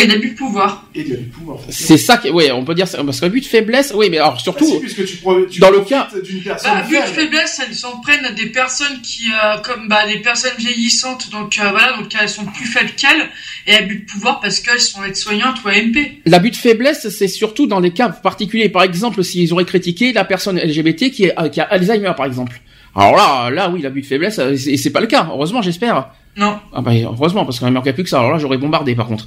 Et 0.00 0.06
d'abus 0.06 0.30
de 0.30 0.34
pouvoir. 0.36 0.84
Et 0.94 1.02
de 1.04 1.10
l'abus 1.10 1.24
de 1.26 1.32
pouvoir. 1.32 1.58
C'est 1.68 1.96
ça 1.96 2.16
qui, 2.18 2.30
ouais, 2.30 2.50
on 2.52 2.64
peut 2.64 2.74
dire 2.74 2.86
ça, 2.88 3.02
parce 3.04 3.20
que 3.20 3.26
abus 3.26 3.40
de 3.40 3.46
faiblesse, 3.46 3.92
oui, 3.96 4.08
mais 4.10 4.18
alors 4.18 4.40
surtout. 4.40 4.64
Ah, 4.68 4.72
si, 4.74 4.80
puisque 4.80 5.04
tu, 5.50 5.60
dans 5.60 5.70
le 5.70 5.82
profites 5.82 6.22
d'une 6.24 6.42
personne 6.42 6.70
Bah, 6.72 6.82
but 6.88 6.96
de 6.96 7.02
faible. 7.02 7.14
faiblesse, 7.14 7.60
elles 7.66 7.74
s'en 7.74 8.00
prennent 8.00 8.24
à 8.24 8.32
des 8.32 8.46
personnes 8.46 9.00
qui, 9.02 9.24
euh, 9.30 9.58
comme 9.58 9.88
bah, 9.88 10.06
des 10.06 10.18
personnes 10.20 10.56
vieillissantes, 10.58 11.30
donc 11.30 11.58
euh, 11.58 11.70
voilà, 11.70 11.96
donc 11.96 12.06
elles 12.20 12.28
sont 12.28 12.44
plus 12.46 12.66
faibles 12.66 12.90
qu'elles, 12.96 13.28
et 13.66 13.74
à 13.74 13.82
but 13.82 14.00
de 14.06 14.10
pouvoir 14.10 14.40
parce 14.40 14.60
qu'elles 14.60 14.80
sont 14.80 15.02
aides-soignantes 15.04 15.56
ou 15.64 15.68
AMP. 15.68 15.96
L'abus 16.26 16.50
de 16.50 16.56
faiblesse, 16.56 17.08
c'est 17.08 17.28
surtout 17.28 17.66
dans 17.66 17.80
des 17.80 17.90
cas 17.90 18.08
particuliers. 18.08 18.68
Par 18.68 18.82
exemple, 18.82 19.22
s'ils 19.24 19.52
auraient 19.52 19.64
critiqué 19.64 20.12
la 20.12 20.24
personne 20.24 20.58
LGBT 20.58 21.10
qui, 21.10 21.24
est, 21.24 21.38
euh, 21.40 21.48
qui 21.48 21.60
a 21.60 21.64
Alzheimer, 21.64 22.12
par 22.16 22.26
exemple. 22.26 22.60
Alors 22.94 23.16
là, 23.16 23.50
là, 23.50 23.70
oui, 23.70 23.82
l'abus 23.82 24.00
de 24.02 24.06
faiblesse, 24.06 24.38
euh, 24.38 24.56
c'est 24.56 24.76
c'est 24.76 24.90
pas 24.90 25.00
le 25.00 25.06
cas. 25.06 25.28
Heureusement, 25.30 25.62
j'espère. 25.62 26.10
Non. 26.38 26.60
Ah 26.72 26.82
bah 26.82 26.92
heureusement, 26.94 27.44
parce 27.44 27.58
qu'il 27.58 27.66
ne 27.66 27.72
manquait 27.72 27.92
plus 27.92 28.04
que 28.04 28.08
ça. 28.08 28.20
Alors 28.20 28.30
là, 28.30 28.38
j'aurais 28.38 28.58
bombardé, 28.58 28.94
par 28.94 29.08
contre. 29.08 29.26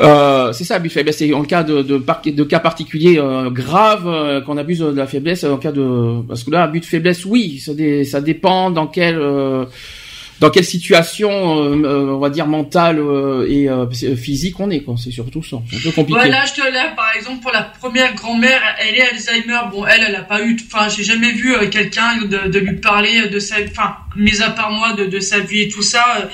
Euh, 0.00 0.52
c'est 0.52 0.64
ça, 0.64 0.78
de 0.78 0.88
faiblesse. 0.90 1.16
C'est 1.16 1.32
en 1.32 1.42
cas 1.42 1.62
de, 1.62 2.44
cas 2.44 2.60
particuliers 2.60 3.18
euh, 3.18 3.48
graves 3.50 4.06
euh, 4.06 4.42
qu'on 4.42 4.58
abuse 4.58 4.80
de 4.80 4.90
la 4.90 5.06
faiblesse. 5.06 5.44
En 5.44 5.56
cas 5.56 5.72
de, 5.72 6.20
parce 6.28 6.44
que 6.44 6.50
là, 6.50 6.64
abus 6.64 6.80
de 6.80 6.84
faiblesse, 6.84 7.24
oui, 7.24 7.60
ça, 7.60 7.72
ça 8.04 8.20
dépend 8.20 8.70
dans 8.70 8.86
quelle 8.86 9.18
euh, 9.18 9.64
dans 10.40 10.50
quelle 10.50 10.64
situation, 10.64 11.30
euh, 11.30 11.84
euh, 11.84 12.14
on 12.14 12.18
va 12.18 12.28
dire 12.28 12.46
mentale 12.46 12.98
euh, 12.98 13.46
et 13.48 14.16
physique 14.16 14.58
on 14.58 14.70
est. 14.70 14.80
quoi. 14.80 14.96
C'est 15.02 15.12
surtout 15.12 15.42
ça. 15.42 15.58
C'est 15.70 15.76
un 15.76 15.80
peu 15.80 15.90
compliqué. 15.92 16.18
Voilà, 16.18 16.44
je 16.44 16.60
te 16.60 16.72
là, 16.72 16.92
par 16.96 17.14
exemple, 17.16 17.40
pour 17.40 17.52
la 17.52 17.62
première 17.62 18.14
grand-mère, 18.14 18.60
elle 18.80 18.96
est 18.96 19.02
Alzheimer. 19.02 19.60
Bon, 19.70 19.86
elle, 19.86 20.04
elle 20.08 20.16
a 20.16 20.22
pas 20.22 20.42
eu, 20.42 20.56
enfin, 20.66 20.88
j'ai 20.88 21.04
jamais 21.04 21.32
vu 21.32 21.54
quelqu'un 21.70 22.18
de, 22.24 22.58
lui 22.58 22.76
parler 22.76 23.28
de 23.28 23.38
sa, 23.38 23.56
enfin, 23.70 23.96
mis 24.16 24.42
à 24.42 24.50
part 24.50 24.72
moi, 24.72 24.92
de, 24.94 25.20
sa 25.20 25.40
vie 25.40 25.62
et 25.62 25.68
tout 25.68 25.82
ça, 25.82 26.28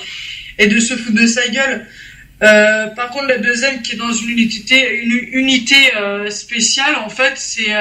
et 0.57 0.67
de 0.67 0.79
se 0.79 0.95
foutre 0.95 1.21
de 1.21 1.27
sa 1.27 1.47
gueule. 1.47 1.85
Par 2.39 3.09
contre, 3.11 3.27
la 3.27 3.37
deuxième 3.37 3.83
qui 3.83 3.93
est 3.93 3.97
dans 3.97 4.11
une 4.11 4.29
unité, 4.29 4.99
une 5.03 5.19
unité 5.39 5.75
spéciale, 6.29 6.95
en 7.05 7.09
fait, 7.09 7.33
c'est 7.35 7.71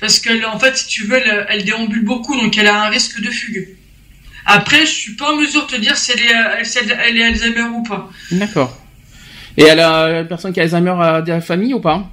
parce 0.00 0.20
qu'elle, 0.20 0.44
en 0.46 0.58
fait, 0.58 0.76
si 0.78 0.86
tu 0.86 1.04
veux, 1.04 1.20
elle 1.48 1.64
déambule 1.64 2.04
beaucoup, 2.04 2.34
donc 2.34 2.56
elle 2.56 2.68
a 2.68 2.84
un 2.84 2.88
risque 2.88 3.20
de 3.20 3.30
fugue. 3.30 3.76
Après, 4.46 4.80
je 4.80 4.90
suis 4.92 5.14
pas 5.16 5.32
en 5.32 5.36
mesure 5.36 5.66
de 5.66 5.72
te 5.72 5.80
dire 5.80 5.96
si 5.96 6.12
elle 6.12 6.20
est, 6.20 6.34
euh, 6.34 6.64
si 6.64 6.78
elle, 6.78 6.98
elle 7.06 7.16
est 7.16 7.24
Alzheimer 7.24 7.68
ou 7.74 7.82
pas. 7.82 8.10
D'accord. 8.30 8.76
Et 9.56 9.62
elle 9.64 9.80
a 9.80 10.08
la 10.12 10.24
personne 10.24 10.52
qui 10.52 10.60
a 10.60 10.64
Alzheimer 10.64 10.94
a 11.00 11.22
de 11.22 11.30
la 11.30 11.40
famille 11.40 11.72
ou 11.74 11.80
pas? 11.80 12.04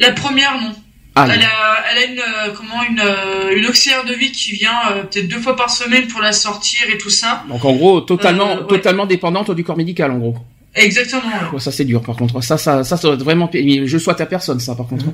La 0.00 0.12
première, 0.12 0.60
non. 0.60 0.72
Ah, 1.18 1.26
elle, 1.32 1.42
a, 1.42 1.46
elle 1.90 1.98
a 1.98 2.06
une 2.12 2.18
euh, 2.18 2.52
comment 2.54 2.82
une 2.82 3.00
euh, 3.00 3.56
une 3.56 3.64
auxiliaire 3.64 4.04
de 4.04 4.12
vie 4.12 4.32
qui 4.32 4.52
vient 4.52 4.78
euh, 4.90 5.02
peut-être 5.04 5.28
deux 5.28 5.38
fois 5.40 5.56
par 5.56 5.70
semaine 5.70 6.06
pour 6.08 6.20
la 6.20 6.32
sortir 6.32 6.80
et 6.92 6.98
tout 6.98 7.08
ça. 7.08 7.42
Donc 7.48 7.64
en 7.64 7.72
gros, 7.74 8.02
totalement, 8.02 8.50
Euh, 8.50 8.60
ouais. 8.60 8.66
totalement 8.68 9.06
dépendante 9.06 9.50
du 9.52 9.64
corps 9.64 9.78
médical, 9.78 10.10
en 10.10 10.18
gros. 10.18 10.36
Exactement. 10.74 11.22
ouais. 11.54 11.58
Ça 11.58 11.72
c'est 11.72 11.86
dur, 11.86 12.02
par 12.02 12.16
contre. 12.16 12.42
Ça, 12.42 12.58
ça, 12.58 12.84
ça, 12.84 12.96
ça 12.98 13.02
doit 13.08 13.14
être 13.14 13.22
vraiment. 13.22 13.48
mais 13.54 13.86
Je 13.86 13.96
souhaite 13.96 14.20
à 14.20 14.26
personne, 14.26 14.60
ça, 14.60 14.74
par 14.74 14.86
contre. 14.88 15.06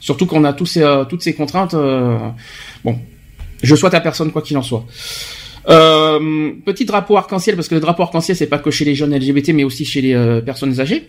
Surtout 0.00 0.26
qu'on 0.26 0.44
a 0.44 0.52
tous 0.52 0.66
ces, 0.66 0.82
euh, 0.82 1.04
toutes 1.06 1.22
ces 1.22 1.34
contraintes. 1.34 1.74
Bon, 2.84 3.00
je 3.62 3.74
souhaite 3.74 3.94
à 3.94 4.00
personne 4.00 4.30
quoi 4.32 4.42
qu'il 4.42 4.56
en 4.56 4.62
soit. 4.62 4.84
Euh, 5.68 6.52
petit 6.64 6.84
drapeau 6.84 7.16
arc-en-ciel 7.16 7.54
parce 7.54 7.68
que 7.68 7.74
le 7.74 7.80
drapeau 7.80 8.02
arc-en-ciel 8.02 8.36
c'est 8.36 8.46
pas 8.46 8.58
que 8.58 8.70
chez 8.70 8.84
les 8.84 8.94
jeunes 8.94 9.14
LGBT 9.14 9.50
mais 9.50 9.64
aussi 9.64 9.84
chez 9.84 10.00
les 10.00 10.14
euh, 10.14 10.40
personnes 10.40 10.80
âgées. 10.80 11.08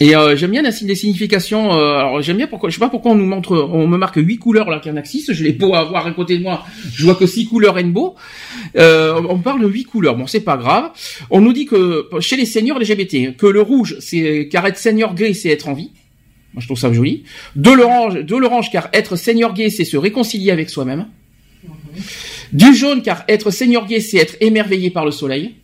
Et 0.00 0.14
euh, 0.14 0.36
j'aime 0.36 0.52
bien 0.52 0.62
les 0.62 0.94
significations. 0.94 1.72
euh, 1.72 1.96
alors 1.98 2.22
j'aime 2.22 2.36
bien 2.36 2.46
pourquoi, 2.46 2.70
je 2.70 2.74
sais 2.74 2.80
pas 2.80 2.88
pourquoi 2.88 3.12
on 3.12 3.14
nous 3.16 3.26
montre, 3.26 3.68
on 3.72 3.88
me 3.88 3.96
marque 3.96 4.16
huit 4.16 4.38
couleurs 4.38 4.70
là 4.70 4.78
qu'un 4.78 4.96
axis. 4.96 5.28
Je 5.32 5.42
l'ai 5.42 5.52
beau 5.52 5.74
avoir 5.74 6.06
à 6.06 6.12
côté 6.12 6.38
de 6.38 6.42
moi, 6.42 6.64
je 6.94 7.04
vois 7.04 7.16
que 7.16 7.26
six 7.26 7.46
couleurs 7.48 7.74
rainbow. 7.74 8.14
Euh, 8.76 9.20
on 9.28 9.38
parle 9.38 9.60
de 9.60 9.66
huit 9.66 9.84
couleurs. 9.84 10.16
Bon, 10.16 10.26
c'est 10.26 10.40
pas 10.40 10.56
grave. 10.56 10.90
On 11.30 11.40
nous 11.40 11.52
dit 11.52 11.66
que 11.66 12.08
chez 12.20 12.36
les 12.36 12.46
seniors 12.46 12.78
LGBT, 12.78 13.36
que 13.36 13.46
le 13.46 13.60
rouge 13.60 13.96
c'est 13.98 14.48
car 14.50 14.64
être 14.66 14.78
senior 14.78 15.14
gay 15.14 15.34
c'est 15.34 15.48
être 15.48 15.68
en 15.68 15.74
vie. 15.74 15.90
Moi 16.54 16.60
je 16.60 16.66
trouve 16.66 16.78
ça 16.78 16.92
joli. 16.92 17.24
De 17.56 17.72
l'orange, 17.72 18.14
de 18.14 18.36
l'orange 18.36 18.70
car 18.70 18.88
être 18.92 19.16
senior 19.16 19.52
gay 19.52 19.68
c'est 19.68 19.84
se 19.84 19.96
réconcilier 19.96 20.52
avec 20.52 20.70
soi-même. 20.70 21.06
Du 22.52 22.74
jaune 22.74 23.02
car 23.02 23.24
être 23.28 23.50
senior 23.50 23.86
gay 23.86 24.00
c'est 24.00 24.18
être 24.18 24.36
émerveillé 24.40 24.90
par 24.90 25.04
le 25.04 25.10
soleil. 25.10 25.54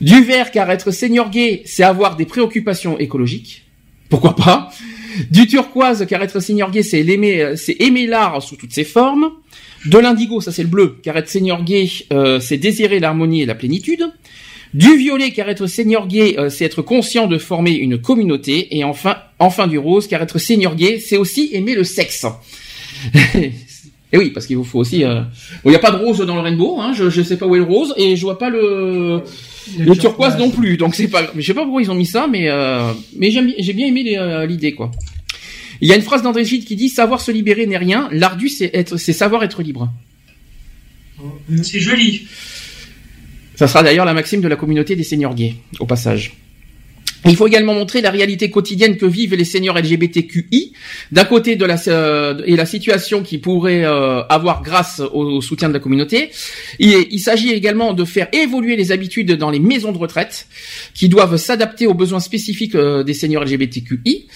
Du 0.00 0.22
vert 0.22 0.50
car 0.50 0.70
être 0.70 0.90
gay 1.30 1.62
c'est 1.64 1.82
avoir 1.82 2.16
des 2.16 2.24
préoccupations 2.24 2.98
écologiques. 2.98 3.64
Pourquoi 4.08 4.36
pas? 4.36 4.70
Du 5.30 5.46
turquoise 5.46 6.06
car 6.06 6.22
être 6.22 6.40
gay 6.70 6.82
c'est 6.82 7.02
l'aimer, 7.02 7.40
euh, 7.40 7.56
c'est 7.56 7.76
aimer 7.80 8.06
l'art 8.06 8.42
sous 8.42 8.56
toutes 8.56 8.72
ses 8.72 8.84
formes. 8.84 9.30
De 9.86 9.98
l'indigo 9.98 10.40
ça 10.40 10.52
c'est 10.52 10.62
le 10.62 10.68
bleu 10.68 10.96
car 11.02 11.16
être 11.16 11.64
gay 11.64 11.88
euh, 12.12 12.40
c'est 12.40 12.58
désirer 12.58 13.00
l'harmonie 13.00 13.42
et 13.42 13.46
la 13.46 13.54
plénitude. 13.54 14.12
Du 14.74 14.96
violet 14.96 15.30
car 15.30 15.48
être 15.48 15.66
gay 16.06 16.38
euh, 16.38 16.50
c'est 16.50 16.64
être 16.64 16.82
conscient 16.82 17.26
de 17.26 17.38
former 17.38 17.72
une 17.72 17.98
communauté 17.98 18.76
et 18.76 18.84
enfin 18.84 19.16
enfin 19.38 19.66
du 19.66 19.78
rose 19.78 20.06
car 20.06 20.22
être 20.22 20.38
gay 20.74 21.00
c'est 21.00 21.16
aussi 21.16 21.50
aimer 21.52 21.74
le 21.74 21.84
sexe. 21.84 22.26
Et 24.12 24.18
oui, 24.18 24.30
parce 24.30 24.46
qu'il 24.46 24.56
vous 24.56 24.64
faut 24.64 24.78
aussi. 24.78 25.04
Euh... 25.04 25.20
il 25.64 25.70
n'y 25.70 25.76
a 25.76 25.80
pas 25.80 25.90
de 25.90 25.96
rose 25.96 26.18
dans 26.18 26.34
le 26.34 26.40
rainbow. 26.40 26.80
Hein, 26.80 26.92
je 26.94 27.04
ne 27.04 27.24
sais 27.24 27.36
pas 27.36 27.46
où 27.46 27.54
est 27.54 27.58
le 27.58 27.64
rose 27.64 27.94
et 27.96 28.16
je 28.16 28.22
vois 28.22 28.38
pas 28.38 28.48
le 28.48 29.22
le, 29.78 29.96
turquoise 29.96 30.38
non 30.38 30.50
plus. 30.50 30.76
Donc 30.76 30.94
c'est 30.94 31.08
pas. 31.08 31.30
Je 31.36 31.42
sais 31.42 31.54
pas 31.54 31.62
pourquoi 31.62 31.82
ils 31.82 31.90
ont 31.90 31.94
mis 31.94 32.06
ça, 32.06 32.26
mais 32.26 32.48
euh... 32.48 32.92
mais 33.16 33.30
j'ai 33.30 33.72
bien 33.72 33.86
aimé 33.86 34.16
euh, 34.16 34.46
l'idée 34.46 34.72
quoi. 34.72 34.90
Il 35.80 35.88
y 35.88 35.92
a 35.92 35.96
une 35.96 36.02
phrase 36.02 36.22
d'André 36.22 36.44
Gide 36.44 36.64
qui 36.64 36.74
dit 36.74 36.88
savoir 36.88 37.20
se 37.20 37.30
libérer 37.30 37.66
n'est 37.66 37.76
rien. 37.76 38.08
L'ardu 38.10 38.48
c'est 38.48 38.70
être, 38.74 38.96
c'est 38.96 39.12
savoir 39.12 39.44
être 39.44 39.62
libre. 39.62 39.92
C'est 41.62 41.80
joli. 41.80 42.26
Ça 43.54 43.66
sera 43.66 43.82
d'ailleurs 43.82 44.04
la 44.04 44.14
maxime 44.14 44.40
de 44.40 44.48
la 44.48 44.56
communauté 44.56 44.94
des 44.94 45.02
seigneurs 45.02 45.34
gays, 45.34 45.56
au 45.80 45.86
passage. 45.86 46.36
Il 47.26 47.36
faut 47.36 47.46
également 47.46 47.74
montrer 47.74 48.00
la 48.00 48.10
réalité 48.10 48.48
quotidienne 48.48 48.96
que 48.96 49.06
vivent 49.06 49.34
les 49.34 49.44
seniors 49.44 49.76
LGBTQI, 49.76 50.72
d'un 51.10 51.24
côté 51.24 51.56
de 51.56 51.64
la 51.64 51.76
euh, 51.88 52.40
et 52.46 52.54
la 52.54 52.64
situation 52.64 53.22
qu'ils 53.22 53.40
pourraient 53.40 53.84
euh, 53.84 54.22
avoir 54.28 54.62
grâce 54.62 55.00
au, 55.00 55.40
soutien 55.40 55.68
de 55.68 55.74
la 55.74 55.80
communauté. 55.80 56.30
Il, 56.78 57.18
s'agit 57.18 57.50
également 57.50 57.92
de 57.92 58.04
faire 58.04 58.28
évoluer 58.32 58.76
les 58.76 58.92
habitudes 58.92 59.32
dans 59.32 59.50
les 59.50 59.58
maisons 59.58 59.90
de 59.90 59.98
retraite, 59.98 60.46
qui 60.94 61.08
doivent 61.08 61.36
s'adapter 61.36 61.86
aux 61.86 61.94
besoins 61.94 62.20
spécifiques 62.20 62.76
euh, 62.76 63.02
des 63.02 63.14
seniors 63.14 63.44
LGBTQI. 63.44 64.26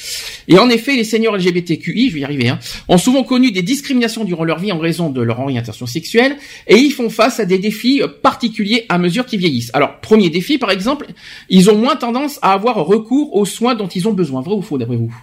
Et 0.48 0.58
en 0.58 0.68
effet, 0.68 0.96
les 0.96 1.04
seniors 1.04 1.36
LGBTQI, 1.36 2.08
je 2.08 2.14
vais 2.14 2.20
y 2.20 2.24
arriver, 2.24 2.48
hein, 2.48 2.58
ont 2.88 2.98
souvent 2.98 3.22
connu 3.22 3.52
des 3.52 3.62
discriminations 3.62 4.24
durant 4.24 4.44
leur 4.44 4.58
vie 4.58 4.72
en 4.72 4.78
raison 4.78 5.08
de 5.08 5.22
leur 5.22 5.38
orientation 5.38 5.86
sexuelle, 5.86 6.36
et 6.66 6.76
ils 6.76 6.92
font 6.92 7.10
face 7.10 7.38
à 7.38 7.44
des 7.44 7.58
défis 7.58 8.02
particuliers 8.22 8.86
à 8.88 8.98
mesure 8.98 9.24
qu'ils 9.24 9.38
vieillissent. 9.38 9.70
Alors, 9.72 10.00
premier 10.00 10.30
défi, 10.30 10.58
par 10.58 10.70
exemple, 10.70 11.06
ils 11.48 11.70
ont 11.70 11.76
moins 11.76 11.96
tendance 11.96 12.38
à 12.42 12.52
avoir 12.52 12.71
recours 12.80 13.34
aux 13.34 13.44
soins 13.44 13.74
dont 13.74 13.88
ils 13.88 14.06
ont 14.08 14.12
besoin. 14.12 14.40
Vrai 14.40 14.54
ou 14.54 14.62
faux 14.62 14.78
d'après 14.78 14.96
vous? 14.96 15.14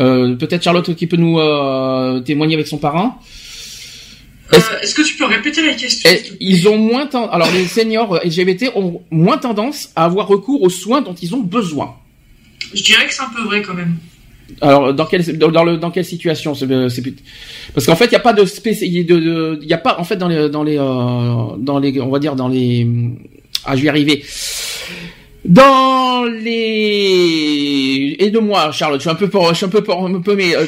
Euh, 0.00 0.34
Peut-être 0.36 0.62
Charlotte 0.62 0.94
qui 0.94 1.06
peut 1.06 1.16
nous 1.16 1.38
euh, 1.38 2.20
témoigner 2.20 2.54
avec 2.54 2.66
son 2.66 2.78
parrain. 2.78 3.16
Euh, 4.52 4.58
est-ce 4.82 4.94
que 4.94 5.02
tu 5.02 5.16
peux 5.16 5.24
répéter 5.24 5.64
la 5.64 5.74
question 5.74 6.10
Ils 6.40 6.68
ont 6.68 6.76
moins 6.76 7.08
alors 7.08 7.50
les 7.52 7.66
seniors 7.66 8.20
LGBT 8.22 8.72
ont 8.74 9.00
moins 9.10 9.38
tendance 9.38 9.90
à 9.96 10.04
avoir 10.04 10.28
recours 10.28 10.62
aux 10.62 10.70
soins 10.70 11.00
dont 11.00 11.14
ils 11.14 11.34
ont 11.34 11.40
besoin. 11.40 11.94
Je 12.74 12.82
dirais 12.82 13.06
que 13.06 13.14
c'est 13.14 13.22
un 13.22 13.30
peu 13.34 13.42
vrai 13.42 13.62
quand 13.62 13.74
même. 13.74 13.96
Alors 14.60 14.92
dans 14.92 15.06
quelle 15.06 15.38
dans, 15.38 15.64
le 15.64 15.78
dans 15.78 15.90
quelle 15.90 16.04
situation 16.04 16.54
c'est 16.54 16.66
parce 17.72 17.86
qu'en 17.86 17.96
fait 17.96 18.06
il 18.06 18.10
n'y 18.10 18.16
a 18.16 18.20
pas 18.20 18.34
de 18.34 18.44
il 18.84 19.66
y 19.66 19.72
a 19.72 19.78
pas 19.78 19.98
en 19.98 20.04
fait 20.04 20.16
dans 20.16 20.28
les 20.28 20.50
dans 20.50 20.62
les 20.62 20.76
dans 20.76 21.78
les 21.78 22.00
on 22.00 22.10
va 22.10 22.18
dire 22.18 22.36
dans 22.36 22.48
les 22.48 22.86
ah 23.64 23.74
je 23.74 23.80
vais 23.80 23.86
y 23.86 23.88
arriver 23.88 24.22
dans 25.44 26.24
les 26.24 28.16
et 28.18 28.30
de 28.30 28.38
moi 28.38 28.70
Charlotte, 28.70 29.00
je 29.00 29.02
suis 29.02 29.10
un 29.10 29.16
peu 29.16 29.28
pour, 29.28 29.48
je 29.48 29.54
suis 29.54 29.66
un 29.66 29.68
peu 29.68 29.82
pour, 29.82 30.06
un 30.06 30.20
peu 30.20 30.36
mais 30.36 30.54
euh, 30.54 30.66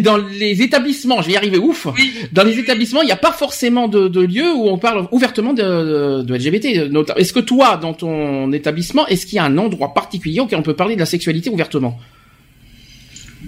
dans 0.00 0.18
les 0.18 0.60
établissements, 0.60 1.22
je 1.22 1.28
vais 1.28 1.32
y 1.32 1.36
arriver 1.36 1.56
ouf. 1.58 1.86
Dans 2.32 2.44
les 2.44 2.58
établissements, 2.58 3.00
il 3.02 3.06
n'y 3.06 3.12
a 3.12 3.16
pas 3.16 3.32
forcément 3.32 3.88
de, 3.88 4.08
de 4.08 4.20
lieu 4.20 4.52
où 4.54 4.68
on 4.68 4.76
parle 4.76 5.08
ouvertement 5.12 5.54
de, 5.54 6.22
de, 6.22 6.34
LGBT. 6.34 6.92
Est-ce 7.16 7.32
que 7.32 7.40
toi, 7.40 7.78
dans 7.78 7.94
ton 7.94 8.52
établissement, 8.52 9.06
est-ce 9.06 9.24
qu'il 9.24 9.36
y 9.36 9.38
a 9.38 9.44
un 9.44 9.56
endroit 9.56 9.94
particulier 9.94 10.40
auquel 10.40 10.58
on 10.58 10.62
peut 10.62 10.76
parler 10.76 10.94
de 10.94 11.00
la 11.00 11.06
sexualité 11.06 11.48
ouvertement? 11.48 11.98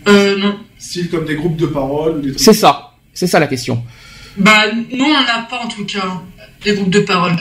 Euh 0.08 0.36
non. 0.38 0.58
Style 0.78 1.10
comme 1.10 1.26
des 1.26 1.34
groupes 1.34 1.56
de 1.56 1.66
parole. 1.66 2.34
C'est 2.36 2.54
ça, 2.54 2.94
c'est 3.12 3.26
ça 3.26 3.38
la 3.38 3.46
question. 3.46 3.82
Bah 4.36 4.72
non, 4.72 5.04
on 5.04 5.24
n'a 5.24 5.46
pas 5.48 5.60
en 5.62 5.68
tout 5.68 5.84
cas 5.84 6.22
des 6.64 6.74
groupes 6.74 6.90
de 6.90 7.00
parole. 7.00 7.36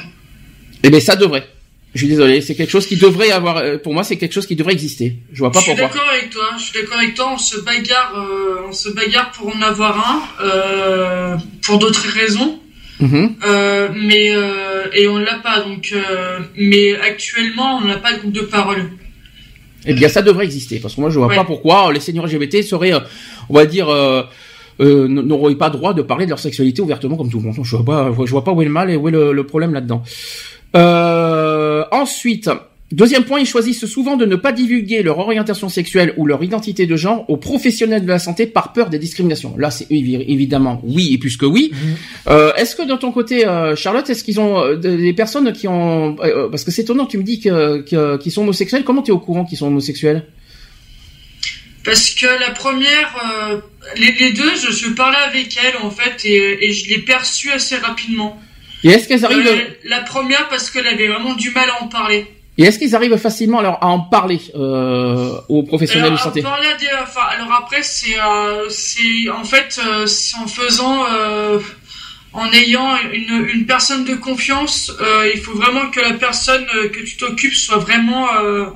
Eh 0.83 0.89
bien, 0.89 0.99
ça 0.99 1.15
devrait. 1.15 1.47
Je 1.93 1.99
suis 1.99 2.07
désolé, 2.07 2.41
c'est 2.41 2.55
quelque 2.55 2.71
chose 2.71 2.87
qui 2.87 2.95
devrait 2.95 3.31
avoir, 3.31 3.57
euh, 3.57 3.77
pour 3.77 3.93
moi, 3.93 4.03
c'est 4.03 4.17
quelque 4.17 4.33
chose 4.33 4.47
qui 4.47 4.55
devrait 4.55 4.73
exister. 4.73 5.15
Je 5.31 5.39
vois 5.39 5.51
pas 5.51 5.59
pourquoi. 5.59 5.75
Je 5.75 5.79
suis 5.79 5.99
d'accord 5.99 6.09
avec 6.09 6.29
toi. 6.31 6.45
Je 6.57 6.63
suis 6.63 6.81
d'accord 6.81 6.97
avec 6.97 7.13
toi. 7.13 7.31
On 7.33 7.37
se 7.37 7.59
bagarre, 7.59 8.13
euh, 8.17 8.67
on 8.67 8.71
se 8.71 8.89
bagarre 8.89 9.31
pour 9.31 9.55
en 9.55 9.61
avoir 9.61 9.97
un, 9.97 10.43
euh, 10.43 11.37
pour 11.61 11.77
d'autres 11.77 12.07
raisons. 12.07 12.59
Euh, 13.45 13.89
mais 13.95 14.31
et 14.93 15.07
on 15.07 15.17
l'a 15.17 15.35
pas. 15.35 15.59
Donc, 15.61 15.93
mais 16.55 16.95
actuellement, 16.95 17.77
on 17.77 17.85
n'a 17.85 17.97
pas 17.97 18.13
de 18.13 18.19
groupe 18.19 18.33
de 18.33 18.41
parole. 18.41 18.89
Eh 19.85 19.93
bien, 19.93 20.07
ça 20.07 20.21
devrait 20.21 20.45
exister 20.45 20.79
parce 20.79 20.95
que 20.95 21.01
moi, 21.01 21.09
je 21.09 21.19
vois 21.19 21.27
pas 21.29 21.43
pourquoi 21.43 21.91
les 21.93 21.99
seniors 21.99 22.25
LGBT 22.25 22.63
seraient, 22.63 22.93
on 23.49 23.53
va 23.53 23.65
dire. 23.65 23.89
Euh, 24.79 25.07
n'auraient 25.07 25.53
pas 25.53 25.69
droit 25.69 25.93
de 25.93 26.01
parler 26.01 26.25
de 26.25 26.31
leur 26.31 26.39
sexualité 26.39 26.81
ouvertement 26.81 27.15
comme 27.15 27.29
tout 27.29 27.37
le 27.37 27.43
monde. 27.43 27.55
Je 27.61 27.75
vois 27.75 27.85
pas, 27.85 28.11
je 28.25 28.31
vois 28.31 28.43
pas 28.43 28.51
où 28.51 28.61
est 28.63 28.65
le 28.65 28.71
mal 28.71 28.89
et 28.89 28.95
où 28.95 29.07
est 29.07 29.11
le, 29.11 29.31
le 29.31 29.43
problème 29.45 29.71
là-dedans. 29.71 30.01
Euh, 30.75 31.52
ensuite, 31.93 32.49
deuxième 32.91 33.23
point, 33.23 33.39
ils 33.39 33.45
choisissent 33.45 33.85
souvent 33.85 34.17
de 34.17 34.25
ne 34.25 34.35
pas 34.35 34.51
divulguer 34.51 35.01
leur 35.01 35.17
orientation 35.17 35.69
sexuelle 35.69 36.13
ou 36.17 36.25
leur 36.25 36.43
identité 36.43 36.85
de 36.85 36.95
genre 36.95 37.25
aux 37.29 37.37
professionnels 37.37 38.03
de 38.03 38.07
la 38.07 38.19
santé 38.19 38.45
par 38.45 38.73
peur 38.73 38.89
des 38.89 38.99
discriminations. 38.99 39.55
Là, 39.57 39.71
c'est 39.71 39.87
évidemment 39.89 40.81
oui 40.83 41.13
et 41.13 41.17
plus 41.17 41.37
que 41.37 41.45
oui. 41.45 41.71
Mhm. 41.71 41.95
Euh, 42.27 42.53
est-ce 42.55 42.75
que 42.75 42.83
de 42.83 42.95
ton 42.95 43.11
côté, 43.11 43.47
euh, 43.47 43.75
Charlotte, 43.75 44.07
est-ce 44.09 44.23
qu'ils 44.23 44.39
ont 44.39 44.59
euh, 44.59 44.75
des 44.75 45.13
personnes 45.13 45.51
qui 45.53 45.67
ont... 45.67 46.17
Euh, 46.19 46.49
parce 46.49 46.63
que 46.63 46.71
c'est 46.71 46.83
étonnant, 46.83 47.05
tu 47.05 47.17
me 47.17 47.23
dis 47.23 47.39
que, 47.39 47.81
qu'ils 48.17 48.31
sont 48.31 48.41
homosexuels. 48.41 48.83
Comment 48.83 49.01
tu 49.01 49.11
es 49.11 49.13
au 49.13 49.19
courant 49.19 49.45
qu'ils 49.45 49.57
sont 49.57 49.67
homosexuels? 49.67 50.25
Parce 51.83 52.11
que 52.11 52.27
la 52.39 52.51
première, 52.51 53.09
les, 53.97 54.31
deux, 54.31 54.55
je, 54.55 54.71
je 54.71 54.89
parlais 54.93 55.17
avec 55.27 55.57
elle 55.61 55.77
en 55.83 55.91
fait 55.91 56.23
et, 56.23 56.65
et 56.65 56.71
je 56.71 56.89
l'ai 56.89 56.99
perçue 56.99 57.51
assez 57.51 57.75
rapidement. 57.75 58.39
Et 58.83 58.89
est-ce 58.89 59.07
qu'elles 59.07 59.25
arrivent 59.25 59.47
euh, 59.47 59.73
La 59.85 60.01
première 60.01 60.47
parce 60.49 60.69
qu'elle 60.69 60.87
avait 60.87 61.07
vraiment 61.07 61.33
du 61.35 61.51
mal 61.51 61.69
à 61.69 61.83
en 61.83 61.87
parler. 61.87 62.27
Et 62.57 62.63
est-ce 62.65 62.77
qu'ils 62.77 62.95
arrivent 62.95 63.17
facilement 63.17 63.59
alors 63.59 63.79
à 63.81 63.87
en 63.87 63.99
parler 63.99 64.39
euh, 64.53 65.39
aux 65.49 65.63
professionnels 65.63 66.11
de 66.11 66.17
santé? 66.17 66.41
parler 66.43 66.67
à 66.67 66.77
des, 66.77 66.87
enfin, 67.01 67.21
Alors 67.31 67.51
après, 67.51 67.81
c'est 67.81 68.19
euh, 68.19 68.67
en 69.33 69.43
fait 69.43 69.81
euh, 69.83 70.05
en 70.39 70.47
faisant, 70.47 71.03
euh, 71.11 71.59
en 72.33 72.51
ayant 72.51 72.95
une, 73.11 73.47
une 73.51 73.65
personne 73.65 74.05
de 74.05 74.13
confiance. 74.13 74.91
Il 75.33 75.41
faut 75.41 75.53
vraiment 75.53 75.89
que 75.89 75.99
la 75.99 76.13
personne 76.13 76.65
que 76.91 76.99
tu 76.99 77.17
t'occupes 77.17 77.55
soit 77.55 77.77
vraiment 77.77 78.27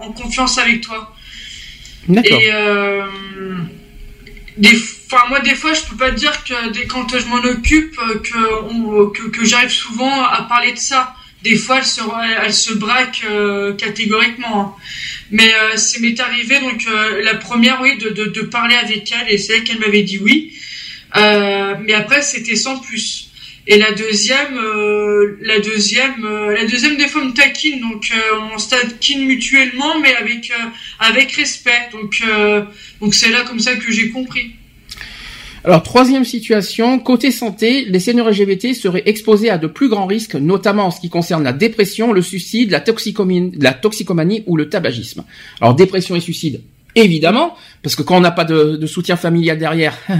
en 0.02 0.12
confiance 0.12 0.58
avec 0.58 0.82
toi. 0.82 1.14
D'accord. 2.08 2.40
Et 2.40 2.52
des 4.58 4.76
moi, 5.30 5.40
des 5.40 5.56
fois, 5.56 5.74
je 5.74 5.82
peux 5.84 5.96
pas 5.96 6.12
dire 6.12 6.44
que 6.44 6.70
dès 6.72 6.86
quand 6.86 7.18
je 7.18 7.26
m'en 7.28 7.38
occupe, 7.38 7.98
euh, 8.00 9.10
que, 9.14 9.30
que, 9.30 9.46
j'arrive 9.46 9.70
souvent 9.70 10.24
à 10.24 10.44
parler 10.44 10.74
de 10.74 10.78
ça. 10.78 11.16
Des 11.44 11.56
fois, 11.56 11.78
elle 11.78 11.86
se, 12.54 12.72
elle 12.72 12.78
braque 12.78 13.22
euh, 13.30 13.74
catégoriquement. 13.76 14.60
Hein. 14.60 14.82
Mais 15.32 15.54
euh, 15.54 15.78
c'est 15.78 16.02
m'est 16.02 16.20
arrivé, 16.20 16.60
donc, 16.60 16.86
la 17.22 17.36
première, 17.36 17.82
oui, 17.82 17.98
de, 17.98 18.10
de, 18.10 18.26
de, 18.26 18.42
parler 18.42 18.76
avec 18.76 19.12
elle, 19.12 19.32
et 19.32 19.38
c'est 19.38 19.58
elle 19.58 19.64
qu'elle 19.64 19.80
m'avait 19.80 20.04
dit 20.04 20.18
oui. 20.20 20.54
mais 21.16 21.94
après, 21.94 22.22
c'était 22.22 22.56
sans 22.56 22.80
plus. 22.80 23.26
Et 23.70 23.78
la 23.78 23.92
deuxième, 23.92 24.58
la 25.42 25.60
deuxième, 25.60 26.26
la 26.26 26.64
deuxième 26.66 26.96
des 26.96 27.08
fois 27.08 27.26
me 27.26 27.34
taquine, 27.34 27.82
donc 27.82 28.10
on 28.54 28.58
se 28.58 28.70
taquine 28.70 29.26
mutuellement, 29.26 30.00
mais 30.00 30.16
avec 30.16 30.54
avec 31.00 31.34
respect. 31.34 31.90
Donc 31.92 32.24
donc 33.02 33.14
c'est 33.14 33.30
là 33.30 33.44
comme 33.48 33.60
ça 33.60 33.76
que 33.76 33.92
j'ai 33.92 34.10
compris. 34.10 34.52
Alors, 35.68 35.84
troisième 35.84 36.24
situation, 36.24 36.98
côté 36.98 37.30
santé, 37.30 37.84
les 37.86 38.00
seniors 38.00 38.30
LGBT 38.30 38.74
seraient 38.74 39.04
exposés 39.06 39.50
à 39.50 39.58
de 39.58 39.68
plus 39.68 39.90
grands 39.90 40.06
risques, 40.06 40.36
notamment 40.36 40.86
en 40.86 40.92
ce 40.92 41.02
qui 41.02 41.10
concerne 41.10 41.44
la 41.44 41.52
dépression, 41.52 42.14
le 42.14 42.22
suicide, 42.22 42.72
la 42.72 42.80
toxicomanie, 42.80 43.52
la 43.60 43.74
toxicomanie 43.74 44.44
ou 44.46 44.56
le 44.56 44.70
tabagisme. 44.70 45.26
Alors, 45.60 45.76
dépression 45.76 46.16
et 46.16 46.22
suicide, 46.22 46.62
évidemment, 46.96 47.56
parce 47.84 47.98
que 47.98 48.02
quand 48.02 48.16
on 48.16 48.22
n'a 48.22 48.32
pas 48.32 48.46
de, 48.46 48.86
soutien 48.86 49.18
familial 49.18 49.58
derrière, 49.58 49.98
vous 50.08 50.16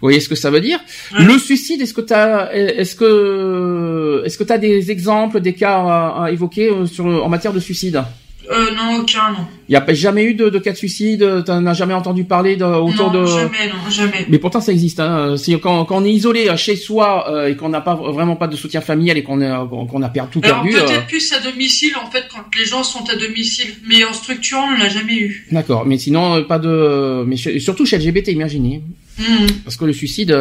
voyez 0.00 0.20
ce 0.20 0.30
que 0.30 0.34
ça 0.34 0.50
veut 0.50 0.62
dire. 0.62 0.80
Le 1.18 1.38
suicide, 1.38 1.82
est-ce 1.82 1.92
que 1.92 2.00
tu 2.00 2.14
as, 2.14 2.50
est-ce 2.54 2.94
que, 2.94 4.22
est-ce 4.24 4.38
que 4.38 4.44
tu 4.44 4.52
as 4.52 4.58
des 4.58 4.90
exemples, 4.90 5.40
des 5.40 5.52
cas 5.52 5.76
à, 6.22 6.28
évoquer 6.32 6.70
euh, 6.70 6.86
sur, 6.86 7.04
en 7.04 7.28
matière 7.28 7.52
de 7.52 7.60
suicide? 7.60 8.02
Euh, 8.50 8.74
non, 8.74 9.00
aucun, 9.00 9.30
non. 9.30 9.46
Il 9.68 9.72
n'y 9.72 9.76
a 9.76 9.94
jamais 9.94 10.24
eu 10.24 10.34
de, 10.34 10.48
de 10.48 10.58
cas 10.58 10.72
de 10.72 10.76
suicide 10.76 11.44
Tu 11.46 11.52
n'as 11.52 11.74
jamais 11.74 11.94
entendu 11.94 12.24
parler 12.24 12.56
de, 12.56 12.64
autour 12.64 13.12
non, 13.12 13.20
de... 13.20 13.26
jamais, 13.26 13.68
non, 13.68 13.88
jamais. 13.88 14.26
Mais 14.28 14.38
pourtant, 14.38 14.60
ça 14.60 14.72
existe. 14.72 14.98
Hein. 14.98 15.36
Si, 15.36 15.52
quand, 15.60 15.84
quand 15.84 15.98
on 15.98 16.04
est 16.04 16.12
isolé 16.12 16.48
euh, 16.48 16.56
chez 16.56 16.74
soi 16.74 17.30
euh, 17.30 17.48
et 17.48 17.56
qu'on 17.56 17.68
n'a 17.68 17.80
pas 17.80 17.94
vraiment 17.94 18.34
pas 18.34 18.48
de 18.48 18.56
soutien 18.56 18.80
familial 18.80 19.16
et 19.16 19.22
qu'on 19.22 19.38
qu'on 19.68 20.02
a 20.02 20.08
perdu 20.08 20.30
tout 20.32 20.40
Alors, 20.42 20.62
perdu... 20.62 20.76
peut-être 20.76 20.90
euh, 20.90 21.06
plus 21.06 21.32
à 21.32 21.38
domicile, 21.38 21.92
en 22.04 22.10
fait, 22.10 22.24
quand 22.28 22.42
les 22.58 22.64
gens 22.64 22.82
sont 22.82 23.08
à 23.08 23.14
domicile. 23.14 23.68
Mais 23.86 24.02
en 24.02 24.12
structure, 24.12 24.58
on 24.58 24.76
n'en 24.76 24.84
a 24.84 24.88
jamais 24.88 25.16
eu. 25.16 25.46
D'accord, 25.52 25.86
mais 25.86 25.98
sinon, 25.98 26.42
pas 26.42 26.58
de... 26.58 27.22
Mais 27.24 27.36
surtout 27.36 27.86
chez 27.86 27.98
LGBT, 27.98 28.28
imaginez. 28.28 28.82
Mmh. 29.18 29.46
Parce 29.64 29.76
que 29.76 29.84
le 29.84 29.92
suicide, 29.92 30.36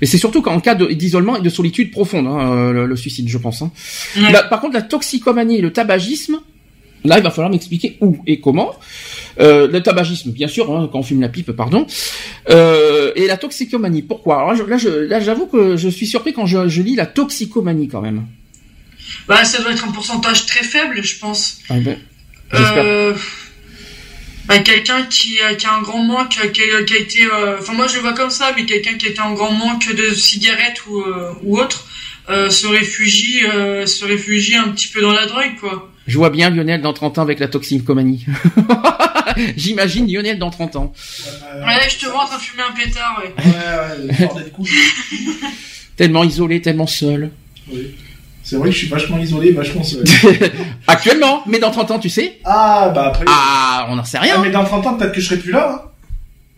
mais 0.00 0.06
c'est 0.06 0.18
surtout 0.18 0.42
qu'en 0.42 0.60
cas 0.60 0.74
d'isolement 0.74 1.36
et 1.36 1.40
de 1.40 1.48
solitude 1.48 1.90
profonde, 1.90 2.26
hein, 2.26 2.72
le, 2.72 2.96
suicide, 2.96 3.28
je 3.28 3.38
pense. 3.38 3.62
Hein. 3.62 3.70
par 4.50 4.60
contre, 4.60 4.74
la 4.74 4.82
toxicomanie 4.82 5.58
et 5.58 5.60
le 5.60 5.72
tabagisme, 5.72 6.40
Là, 7.04 7.18
il 7.18 7.22
va 7.22 7.30
falloir 7.30 7.50
m'expliquer 7.50 7.96
où 8.00 8.18
et 8.26 8.40
comment. 8.40 8.74
Euh, 9.40 9.68
le 9.68 9.80
tabagisme, 9.82 10.32
bien 10.32 10.48
sûr, 10.48 10.74
hein, 10.76 10.88
quand 10.90 10.98
on 10.98 11.02
fume 11.04 11.20
la 11.20 11.28
pipe, 11.28 11.52
pardon. 11.52 11.86
Euh, 12.50 13.12
et 13.14 13.26
la 13.28 13.36
toxicomanie, 13.36 14.02
pourquoi? 14.02 14.38
Alors 14.40 14.66
là, 14.66 14.76
je, 14.78 14.88
là, 14.88 15.20
j'avoue 15.20 15.46
que 15.46 15.76
je 15.76 15.88
suis 15.88 16.06
surpris 16.08 16.32
quand 16.32 16.46
je, 16.46 16.68
je, 16.68 16.82
lis 16.82 16.96
la 16.96 17.06
toxicomanie 17.06 17.86
quand 17.88 18.00
même. 18.00 18.26
Bah, 19.28 19.44
ça 19.44 19.62
doit 19.62 19.70
être 19.72 19.84
un 19.86 19.92
pourcentage 19.92 20.46
très 20.46 20.64
faible, 20.64 21.04
je 21.04 21.18
pense. 21.18 21.58
Ah 21.68 21.74
ben, 21.78 21.98
euh... 22.54 23.14
bah, 24.46 24.58
quelqu'un 24.58 25.02
qui, 25.04 25.38
a- 25.40 25.54
qui 25.54 25.66
a 25.66 25.74
un 25.74 25.82
grand 25.82 26.02
manque, 26.02 26.30
qui 26.30 26.40
a, 26.40 26.82
qui 26.82 26.94
a 26.94 26.98
été, 26.98 27.20
enfin 27.60 27.74
moi 27.74 27.86
je 27.86 27.94
le 27.94 28.00
vois 28.00 28.14
comme 28.14 28.30
ça, 28.30 28.52
mais 28.56 28.64
quelqu'un 28.66 28.94
qui 28.94 29.06
était 29.06 29.20
en 29.20 29.34
grand 29.34 29.52
manque 29.52 29.94
de 29.94 30.14
cigarettes 30.14 30.84
ou, 30.90 31.04
ou 31.44 31.58
autre, 31.60 31.86
se 32.28 32.66
réfugie, 32.66 33.40
se 33.86 34.04
réfugie 34.04 34.56
un 34.56 34.68
petit 34.68 34.88
peu 34.88 35.00
dans 35.00 35.12
la 35.12 35.26
drogue, 35.26 35.54
quoi. 35.60 35.90
Je 36.08 36.16
vois 36.18 36.30
bien 36.30 36.50
Lionel 36.50 36.80
dans 36.80 36.92
30 36.92 37.18
ans 37.18 37.22
avec 37.22 37.38
la 37.38 37.46
toxicomanie. 37.48 38.24
J'imagine 39.56 40.10
Lionel 40.10 40.38
dans 40.38 40.50
30 40.50 40.76
ans. 40.76 40.92
Ouais, 41.54 41.88
je 41.88 41.98
te 41.98 42.06
vois 42.10 42.22
en 42.24 42.26
train 42.26 42.38
de 42.38 42.42
fumer 42.42 42.62
un 42.68 42.72
pétard, 42.74 43.22
ouais. 43.22 43.44
Ouais, 43.44 44.06
ouais, 44.08 44.14
fort 44.26 44.34
d'être 44.36 44.52
cool. 44.52 44.66
Tellement 45.96 46.24
isolé, 46.24 46.60
tellement 46.62 46.86
seul. 46.86 47.30
Oui. 47.70 47.94
C'est 48.42 48.56
vrai 48.56 48.68
que 48.70 48.74
je 48.74 48.78
suis 48.78 48.88
vachement 48.88 49.18
isolé, 49.18 49.52
vachement 49.52 49.82
seul. 49.84 50.04
Actuellement, 50.86 51.42
mais 51.46 51.58
dans 51.58 51.70
30 51.70 51.90
ans, 51.90 51.98
tu 51.98 52.08
sais 52.08 52.38
Ah, 52.44 52.90
bah 52.94 53.08
après. 53.08 53.24
Ah, 53.28 53.86
on 53.90 53.96
n'en 53.96 54.04
sait 54.04 54.18
rien. 54.18 54.34
Ah, 54.38 54.40
mais 54.42 54.50
dans 54.50 54.64
30 54.64 54.86
ans, 54.86 54.94
peut-être 54.96 55.12
que 55.12 55.20
je 55.20 55.26
serai 55.26 55.38
plus 55.38 55.52
là. 55.52 55.70
hein. 55.84 55.90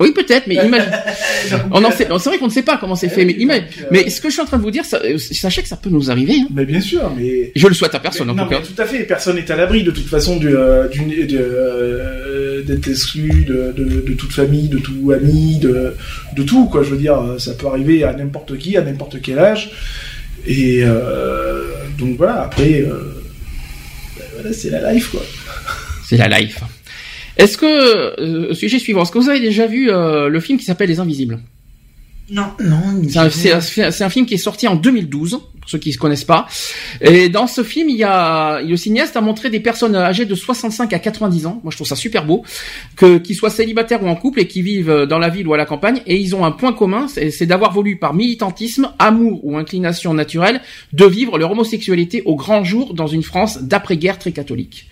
Oui, 0.00 0.12
peut-être, 0.12 0.46
mais 0.46 0.54
imagine. 0.56 0.90
On 1.70 1.84
en 1.84 1.90
sait, 1.90 2.08
c'est 2.10 2.28
vrai 2.30 2.38
qu'on 2.38 2.46
ne 2.46 2.50
sait 2.52 2.62
pas 2.62 2.78
comment 2.78 2.96
c'est 2.96 3.06
eh 3.06 3.10
fait, 3.14 3.24
mais 3.24 3.32
imagine. 3.34 3.64
euh, 3.82 3.86
Mais 3.90 4.08
ce 4.10 4.20
que 4.20 4.28
je 4.28 4.32
suis 4.32 4.42
en 4.42 4.46
train 4.46 4.56
de 4.56 4.62
vous 4.62 4.70
dire, 4.70 4.84
ça- 4.84 5.00
euh, 5.04 5.18
sachez 5.18 5.62
que 5.62 5.68
ça 5.68 5.76
peut 5.76 5.90
nous 5.90 6.10
arriver. 6.10 6.34
hein. 6.40 6.48
Mais 6.54 6.64
bien 6.64 6.80
sûr, 6.80 7.12
mais. 7.16 7.52
Je 7.54 7.66
le 7.68 7.74
souhaite 7.74 7.94
à 7.94 8.00
personne, 8.00 8.30
en 8.30 8.34
non, 8.34 8.44
tout 8.44 8.50
cas. 8.50 8.60
mais 8.60 8.66
tout 8.74 8.80
à 8.82 8.86
fait. 8.86 9.04
Personne 9.04 9.36
n'est 9.36 9.50
à 9.50 9.56
l'abri 9.56 9.82
de 9.82 9.90
toute 9.90 10.06
façon 10.08 10.36
du, 10.38 10.48
euh, 10.56 10.88
du- 10.88 11.04
euh, 11.38 12.62
d'être 12.62 12.88
exclu 12.88 13.44
de, 13.44 13.72
de, 13.76 13.84
de 14.00 14.12
toute 14.14 14.32
famille, 14.32 14.68
de 14.68 14.78
tout 14.78 15.12
ami, 15.12 15.58
de, 15.58 15.94
de 16.34 16.42
tout 16.42 16.66
quoi. 16.66 16.82
Je 16.82 16.90
veux 16.90 16.96
dire, 16.98 17.36
ça 17.38 17.52
peut 17.54 17.66
arriver 17.66 18.02
à 18.04 18.12
n'importe 18.12 18.56
qui, 18.58 18.76
à 18.76 18.82
n'importe 18.82 19.20
quel 19.22 19.38
âge. 19.38 19.70
Et 20.46 20.82
donc 21.98 22.16
voilà. 22.16 22.42
Après, 22.42 22.82
ben 24.16 24.24
voilà, 24.34 24.52
c'est 24.56 24.70
la 24.70 24.92
life 24.92 25.10
quoi. 25.10 25.20
C'est 26.08 26.16
la 26.16 26.28
life. 26.40 26.58
Est-ce 27.40 27.56
que, 27.56 28.20
euh, 28.20 28.52
sujet 28.52 28.78
suivant, 28.78 29.02
est-ce 29.02 29.12
que 29.12 29.18
vous 29.18 29.30
avez 29.30 29.40
déjà 29.40 29.66
vu 29.66 29.90
euh, 29.90 30.28
le 30.28 30.40
film 30.40 30.58
qui 30.58 30.66
s'appelle 30.66 30.90
Les 30.90 31.00
Invisibles? 31.00 31.40
Non. 32.30 32.48
Non, 32.60 32.80
C'est 33.08 33.50
un, 33.50 33.60
c'est 33.90 34.10
film 34.10 34.26
qui 34.26 34.34
est 34.34 34.38
sorti 34.38 34.68
en 34.68 34.76
2012, 34.76 35.40
pour 35.60 35.70
ceux 35.70 35.78
qui 35.78 35.90
ne 35.90 35.96
connaissent 35.96 36.24
pas. 36.24 36.46
Et 37.00 37.30
dans 37.30 37.46
ce 37.46 37.64
film, 37.64 37.88
il 37.88 37.96
y 37.96 38.04
a 38.04 38.60
le 38.60 38.76
cinéaste 38.76 39.16
a 39.16 39.22
montré 39.22 39.48
des 39.48 39.58
personnes 39.58 39.96
âgées 39.96 40.26
de 40.26 40.34
65 40.34 40.92
à 40.92 40.98
90 40.98 41.46
ans. 41.46 41.60
Moi, 41.64 41.70
je 41.70 41.76
trouve 41.76 41.88
ça 41.88 41.96
super 41.96 42.26
beau, 42.26 42.44
que 42.94 43.16
qu'ils 43.16 43.36
soient 43.36 43.50
célibataires 43.50 44.04
ou 44.04 44.08
en 44.08 44.16
couple 44.16 44.40
et 44.40 44.46
qui 44.46 44.60
vivent 44.60 45.06
dans 45.08 45.18
la 45.18 45.30
ville 45.30 45.48
ou 45.48 45.54
à 45.54 45.56
la 45.56 45.64
campagne. 45.64 46.02
Et 46.06 46.18
ils 46.18 46.36
ont 46.36 46.44
un 46.44 46.52
point 46.52 46.74
commun, 46.74 47.08
c'est 47.08 47.30
c'est 47.30 47.46
d'avoir 47.46 47.72
voulu 47.72 47.96
par 47.96 48.12
militantisme, 48.12 48.92
amour 48.98 49.40
ou 49.44 49.56
inclination 49.56 50.12
naturelle, 50.12 50.60
de 50.92 51.06
vivre 51.06 51.38
leur 51.38 51.50
homosexualité 51.52 52.22
au 52.26 52.36
grand 52.36 52.64
jour 52.64 52.92
dans 52.92 53.06
une 53.06 53.22
France 53.22 53.62
d'après-guerre 53.62 54.18
très 54.18 54.32
catholique. 54.32 54.89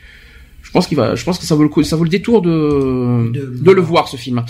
Je 0.69 0.73
pense 0.75 0.87
qu'il 0.87 0.99
va, 0.99 1.15
je 1.15 1.25
pense 1.25 1.39
que 1.39 1.47
ça 1.47 1.55
vaut 1.55 1.63
le 1.63 1.71
coup, 1.71 1.83
ça 1.83 1.97
vaut 1.97 2.05
le 2.05 2.11
détour 2.11 2.43
de 2.43 3.31
De- 3.33 3.59
de 3.65 3.71
le 3.73 3.81
voir 3.81 4.07
ce 4.07 4.19
film. 4.19 4.45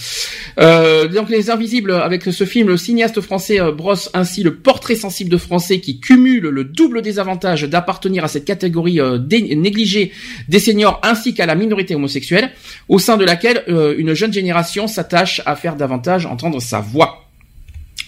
Euh, 0.58 1.06
donc 1.06 1.30
les 1.30 1.48
Invisibles 1.48 1.92
avec 1.92 2.24
ce 2.24 2.42
film, 2.44 2.66
le 2.66 2.76
cinéaste 2.76 3.20
français 3.20 3.60
euh, 3.60 3.70
brosse 3.70 4.10
ainsi 4.14 4.42
le 4.42 4.56
portrait 4.56 4.96
sensible 4.96 5.30
de 5.30 5.36
Français 5.36 5.78
qui 5.78 6.00
cumule 6.00 6.48
le 6.48 6.64
double 6.64 7.02
désavantage 7.02 7.62
d'appartenir 7.62 8.24
à 8.24 8.28
cette 8.28 8.44
catégorie 8.44 9.00
euh, 9.00 9.18
dé- 9.18 9.54
négligée 9.54 10.10
des 10.48 10.58
seniors 10.58 11.00
ainsi 11.04 11.34
qu'à 11.34 11.46
la 11.46 11.54
minorité 11.54 11.94
homosexuelle, 11.94 12.50
au 12.88 12.98
sein 12.98 13.16
de 13.16 13.24
laquelle 13.24 13.62
euh, 13.68 13.94
une 13.96 14.14
jeune 14.14 14.32
génération 14.32 14.88
s'attache 14.88 15.40
à 15.46 15.54
faire 15.54 15.76
davantage 15.76 16.26
entendre 16.26 16.60
sa 16.60 16.80
voix. 16.80 17.26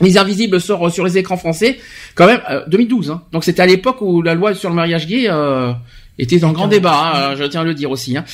Les 0.01 0.17
Invisibles 0.19 0.61
sort 0.61 0.91
sur 0.91 1.05
les 1.05 1.17
écrans 1.19 1.37
français 1.37 1.79
quand 2.17 2.27
même 2.27 2.41
euh, 2.51 2.65
2012. 2.67 3.11
Hein. 3.11 3.23
Donc 3.33 3.45
c'était 3.45 3.63
à 3.63 3.67
l'époque 3.67 4.01
où 4.01 4.21
la 4.23 4.35
loi 4.35 4.55
sur 4.55 4.69
le 4.71 4.75
mariage 4.75 5.07
gay 5.07 5.27
euh, 5.29 5.73
était 6.19 6.39
dans 6.39 6.49
le 6.49 6.55
grand 6.55 6.69
débat. 6.69 7.31
hein, 7.31 7.37
je 7.37 7.45
tiens 7.45 7.63
à 7.63 7.65
le 7.65 7.75
dire 7.75 7.91
aussi. 7.91 8.17
Hein. 8.17 8.25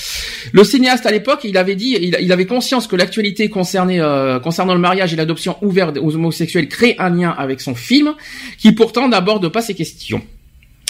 Le 0.52 0.64
cinéaste 0.64 1.06
à 1.06 1.10
l'époque, 1.10 1.40
il 1.44 1.56
avait 1.56 1.76
dit, 1.76 1.96
il, 2.00 2.16
il 2.20 2.32
avait 2.32 2.46
conscience 2.46 2.86
que 2.86 2.96
l'actualité 2.96 3.48
concernée 3.48 4.00
euh, 4.00 4.40
concernant 4.40 4.74
le 4.74 4.80
mariage 4.80 5.12
et 5.12 5.16
l'adoption 5.16 5.56
ouverte 5.62 5.98
aux 6.00 6.14
homosexuels 6.14 6.68
crée 6.68 6.96
un 6.98 7.10
lien 7.10 7.34
avec 7.36 7.60
son 7.60 7.74
film, 7.74 8.14
qui 8.58 8.72
pourtant 8.72 9.08
n'aborde 9.08 9.48
pas 9.48 9.62
ces 9.62 9.74
questions. 9.74 10.22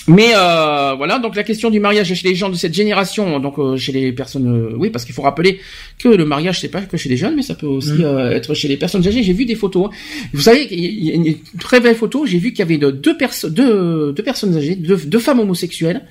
Mais 0.09 0.29
euh, 0.37 0.95
voilà, 0.97 1.19
donc 1.19 1.35
la 1.35 1.43
question 1.43 1.69
du 1.69 1.81
mariage 1.81 2.15
chez 2.15 2.29
les 2.29 2.35
gens 2.37 2.49
de 2.49 2.55
cette 2.55 2.73
génération, 2.75 3.41
donc 3.41 3.59
euh, 3.59 3.77
chez 3.77 3.91
les 3.93 4.13
personnes, 4.13 4.47
euh, 4.47 4.77
oui, 4.77 4.91
parce 4.91 5.05
qu'il 5.05 5.15
faut 5.15 5.23
rappeler 5.23 5.61
que 5.99 6.09
le 6.09 6.25
mariage 6.25 6.61
c'est 6.61 6.69
pas 6.69 6.83
que 6.83 6.97
chez 6.97 7.09
les 7.09 7.17
jeunes, 7.17 7.35
mais 7.35 7.43
ça 7.43 7.55
peut 7.57 7.67
aussi 7.67 7.91
Mm. 7.93 8.05
euh, 8.05 8.31
être 8.31 8.55
chez 8.55 8.69
les 8.69 8.77
personnes 8.77 9.07
âgées. 9.07 9.23
J'ai 9.25 9.33
vu 9.33 9.47
des 9.47 9.57
photos. 9.57 9.87
hein. 9.87 9.97
Vous 10.33 10.43
savez, 10.43 10.69
il 10.71 11.05
y 11.05 11.11
a 11.11 11.15
une 11.15 11.35
très 11.59 11.81
belle 11.81 11.97
photo. 11.97 12.25
J'ai 12.25 12.39
vu 12.39 12.51
qu'il 12.53 12.61
y 12.61 12.63
avait 12.63 12.79
de- 12.79 12.91
deux, 12.93 13.17
perso- 13.17 13.51
deux, 13.51 14.13
deux 14.13 14.23
personnes 14.23 14.57
âgées, 14.57 14.77
deux, 14.77 14.97
deux 14.97 15.19
femmes 15.19 15.41
homosexuelles, 15.41 16.03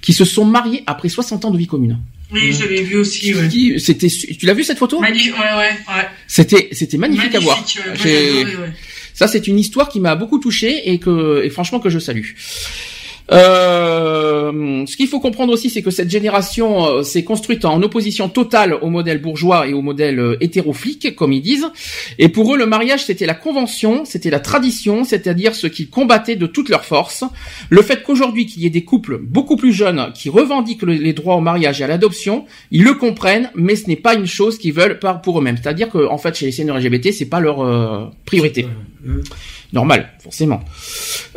qui 0.00 0.12
se 0.12 0.24
sont 0.24 0.44
mariées 0.44 0.84
après 0.86 1.08
60 1.08 1.44
ans 1.44 1.50
de 1.50 1.58
vie 1.58 1.66
commune. 1.66 1.98
Oui, 2.32 2.52
je 2.52 2.60
l'avais 2.62 2.82
vu 2.82 2.98
aussi, 2.98 3.34
ouais. 3.34 3.78
C'était, 3.80 4.06
tu 4.06 4.46
l'as 4.46 4.54
vu 4.54 4.62
cette 4.62 4.78
photo? 4.78 5.00
Magnifique, 5.00 5.34
ouais, 5.34 5.40
ouais, 5.40 5.96
ouais. 5.96 6.04
C'était, 6.28 6.68
c'était 6.70 6.98
magnifique, 6.98 7.34
à 7.34 7.40
voir. 7.40 7.58
Ouais. 8.04 8.44
Ça, 9.12 9.26
c'est 9.26 9.48
une 9.48 9.58
histoire 9.58 9.88
qui 9.88 9.98
m'a 9.98 10.14
beaucoup 10.14 10.38
touché 10.38 10.88
et 10.92 10.98
que, 10.98 11.42
et 11.44 11.50
franchement, 11.50 11.80
que 11.80 11.90
je 11.90 11.98
salue. 11.98 12.28
Euh, 13.32 14.84
ce 14.86 14.96
qu'il 14.96 15.06
faut 15.08 15.20
comprendre 15.20 15.52
aussi, 15.52 15.70
c'est 15.70 15.82
que 15.82 15.90
cette 15.90 16.10
génération 16.10 16.86
euh, 16.86 17.02
s'est 17.02 17.22
construite 17.24 17.64
en 17.64 17.80
opposition 17.82 18.28
totale 18.28 18.74
au 18.80 18.90
modèle 18.90 19.20
bourgeois 19.20 19.66
et 19.68 19.72
au 19.72 19.82
modèle 19.82 20.18
euh, 20.18 20.36
hétéroflique, 20.40 21.14
comme 21.14 21.32
ils 21.32 21.40
disent. 21.42 21.66
Et 22.18 22.28
pour 22.28 22.54
eux, 22.54 22.58
le 22.58 22.66
mariage, 22.66 23.04
c'était 23.04 23.26
la 23.26 23.34
convention, 23.34 24.04
c'était 24.04 24.30
la 24.30 24.40
tradition, 24.40 25.04
c'est-à-dire 25.04 25.54
ce 25.54 25.66
qu'ils 25.66 25.88
combattaient 25.90 26.36
de 26.36 26.46
toute 26.46 26.68
leur 26.68 26.84
force. 26.84 27.24
Le 27.68 27.82
fait 27.82 28.02
qu'aujourd'hui, 28.02 28.46
qu'il 28.46 28.62
y 28.62 28.66
ait 28.66 28.70
des 28.70 28.84
couples 28.84 29.18
beaucoup 29.18 29.56
plus 29.56 29.72
jeunes 29.72 30.10
qui 30.14 30.28
revendiquent 30.28 30.82
le- 30.82 30.94
les 30.94 31.12
droits 31.12 31.36
au 31.36 31.40
mariage 31.40 31.80
et 31.80 31.84
à 31.84 31.86
l'adoption, 31.86 32.44
ils 32.70 32.82
le 32.84 32.94
comprennent, 32.94 33.50
mais 33.54 33.76
ce 33.76 33.86
n'est 33.86 33.96
pas 33.96 34.14
une 34.14 34.26
chose 34.26 34.58
qu'ils 34.58 34.72
veulent 34.72 34.98
par 34.98 35.22
pour 35.22 35.38
eux-mêmes. 35.38 35.56
C'est-à-dire 35.62 35.90
que, 35.90 36.06
en 36.08 36.18
fait, 36.18 36.34
chez 36.36 36.46
les 36.46 36.52
seniors 36.52 36.78
LGBT, 36.78 37.12
c'est 37.12 37.26
pas 37.28 37.40
leur 37.40 37.60
euh, 37.64 38.06
priorité. 38.24 38.66
Mm. 39.04 39.20
Normal, 39.72 40.08
forcément. 40.22 40.60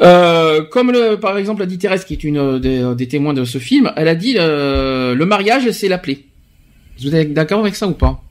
Euh, 0.02 0.64
comme 0.64 0.92
le, 0.92 1.16
par 1.16 1.38
exemple 1.38 1.62
a 1.64 1.66
dit 1.66 1.78
Thérèse, 1.78 2.04
qui 2.06 2.14
est 2.14 2.24
une 2.24 2.38
euh, 2.38 2.60
des, 2.60 2.84
des 2.96 3.08
témoins 3.08 3.34
de 3.34 3.46
ce 3.46 3.58
film, 3.58 3.92
elle 3.96 4.08
a 4.08 4.16
dit 4.16 4.36
euh, 4.38 5.14
le 5.16 5.26
mariage 5.26 5.70
c'est 5.72 5.88
la 5.88 5.98
plaie. 5.98 6.20
Vous 7.02 7.16
êtes 7.16 7.34
d'accord 7.34 7.60
avec 7.62 7.76
ça 7.76 7.88
ou 7.88 7.94
pas? 7.94 8.22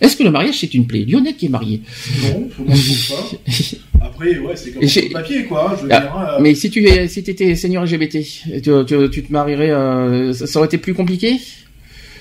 Est-ce 0.00 0.16
que 0.16 0.22
le 0.22 0.30
mariage 0.30 0.56
c'est 0.60 0.74
une 0.74 0.86
plaie? 0.86 1.04
Lionel 1.08 1.34
qui 1.36 1.46
est 1.46 1.48
marié. 1.48 1.80
Non, 2.22 2.48
faut 2.50 2.64
moi, 2.64 2.74
je 2.74 3.12
pas. 3.14 4.04
Après, 4.06 4.38
ouais, 4.38 4.54
c'est 4.56 4.72
comme 4.72 4.86
sur 4.86 5.10
papier 5.12 5.44
quoi. 5.44 5.72
hein, 5.72 5.76
Je 5.82 5.88
Ah, 5.90 6.00
dire. 6.00 6.36
Mais 6.40 6.54
si 6.54 6.70
tu 6.70 6.86
si 7.08 7.20
étais 7.20 7.54
senior 7.54 7.84
LGBT, 7.84 8.18
tu, 8.62 8.70
tu, 8.86 9.10
tu 9.10 9.22
te 9.24 9.32
marierais, 9.32 9.70
euh, 9.70 10.32
ça, 10.34 10.46
ça 10.46 10.58
aurait 10.58 10.66
été 10.66 10.78
plus 10.78 10.94
compliqué? 10.94 11.38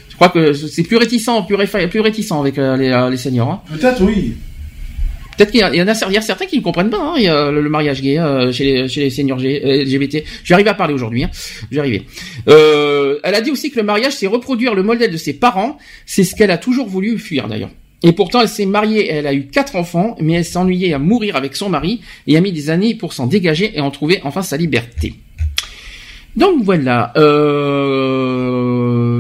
Je 0.10 0.16
crois 0.16 0.30
que 0.30 0.54
c'est 0.54 0.84
plus 0.84 0.98
réticent, 0.98 1.30
plus, 1.48 1.56
réfa- 1.56 1.88
plus 1.88 2.00
réticent 2.00 2.32
avec 2.32 2.58
euh, 2.58 2.78
les, 2.78 2.90
euh, 2.90 3.10
les 3.10 3.18
seniors. 3.18 3.50
Hein. 3.50 3.62
Peut-être 3.76 4.02
oui. 4.04 4.36
Peut-être 5.38 5.52
qu'il 5.52 5.60
y, 5.60 5.82
en 5.82 5.88
a, 5.88 5.94
certains 5.96 6.46
qui 6.46 6.58
ne 6.58 6.64
comprennent 6.64 6.90
pas 6.90 7.16
hein, 7.16 7.52
le, 7.52 7.70
mariage 7.70 8.02
gay 8.02 8.20
euh, 8.20 8.52
chez, 8.52 8.64
les, 8.64 8.88
chez 8.88 9.02
les 9.02 9.10
seniors 9.10 9.40
G- 9.40 9.62
euh, 9.64 9.84
LGBT. 9.84 10.24
À 10.66 10.74
parler 10.76 10.94
aujourd'hui. 10.94 11.24
Hein. 11.24 11.30
Euh, 12.48 13.20
elle 13.24 13.36
a 13.36 13.42
dit 13.42 13.52
aussi 13.52 13.70
que 13.72 13.78
le 13.78 13.84
mariage, 13.84 14.14
c'est 14.14 14.28
reproduire 14.28 14.76
le 14.76 14.84
modèle 14.84 15.12
de 15.12 15.18
ses 15.18 15.34
parents. 15.34 15.78
C'est 16.06 16.24
ce 16.24 16.36
qu'elle 16.36 16.52
a 16.52 16.58
toujours 16.58 16.88
voulu 16.88 17.18
fuir 17.20 17.48
d'ailleurs. 17.48 17.72
Et 18.04 18.12
pourtant, 18.12 18.42
elle 18.42 18.50
s'est 18.50 18.66
mariée, 18.66 19.10
elle 19.10 19.28
a 19.28 19.34
eu 19.34 19.48
quatre 19.48 19.76
enfants, 19.78 20.16
mais 20.20 20.34
elle 20.34 20.46
s'ennuyait 20.46 20.94
à 20.94 21.00
mourir 21.00 21.36
avec 21.38 21.56
son 21.56 21.70
mari 21.70 22.02
et 22.28 22.36
a 22.36 22.42
mis 22.42 22.52
des 22.52 22.70
années 22.70 22.96
pour 22.96 23.14
s'en 23.14 23.28
dégager 23.28 23.72
et 23.76 23.80
en 23.82 23.92
trouver 23.92 24.20
enfin 24.24 24.42
sa 24.42 24.58
liberté. 24.58 25.14
Donc 26.36 26.64
voilà. 26.64 27.14
Euh, 27.16 28.43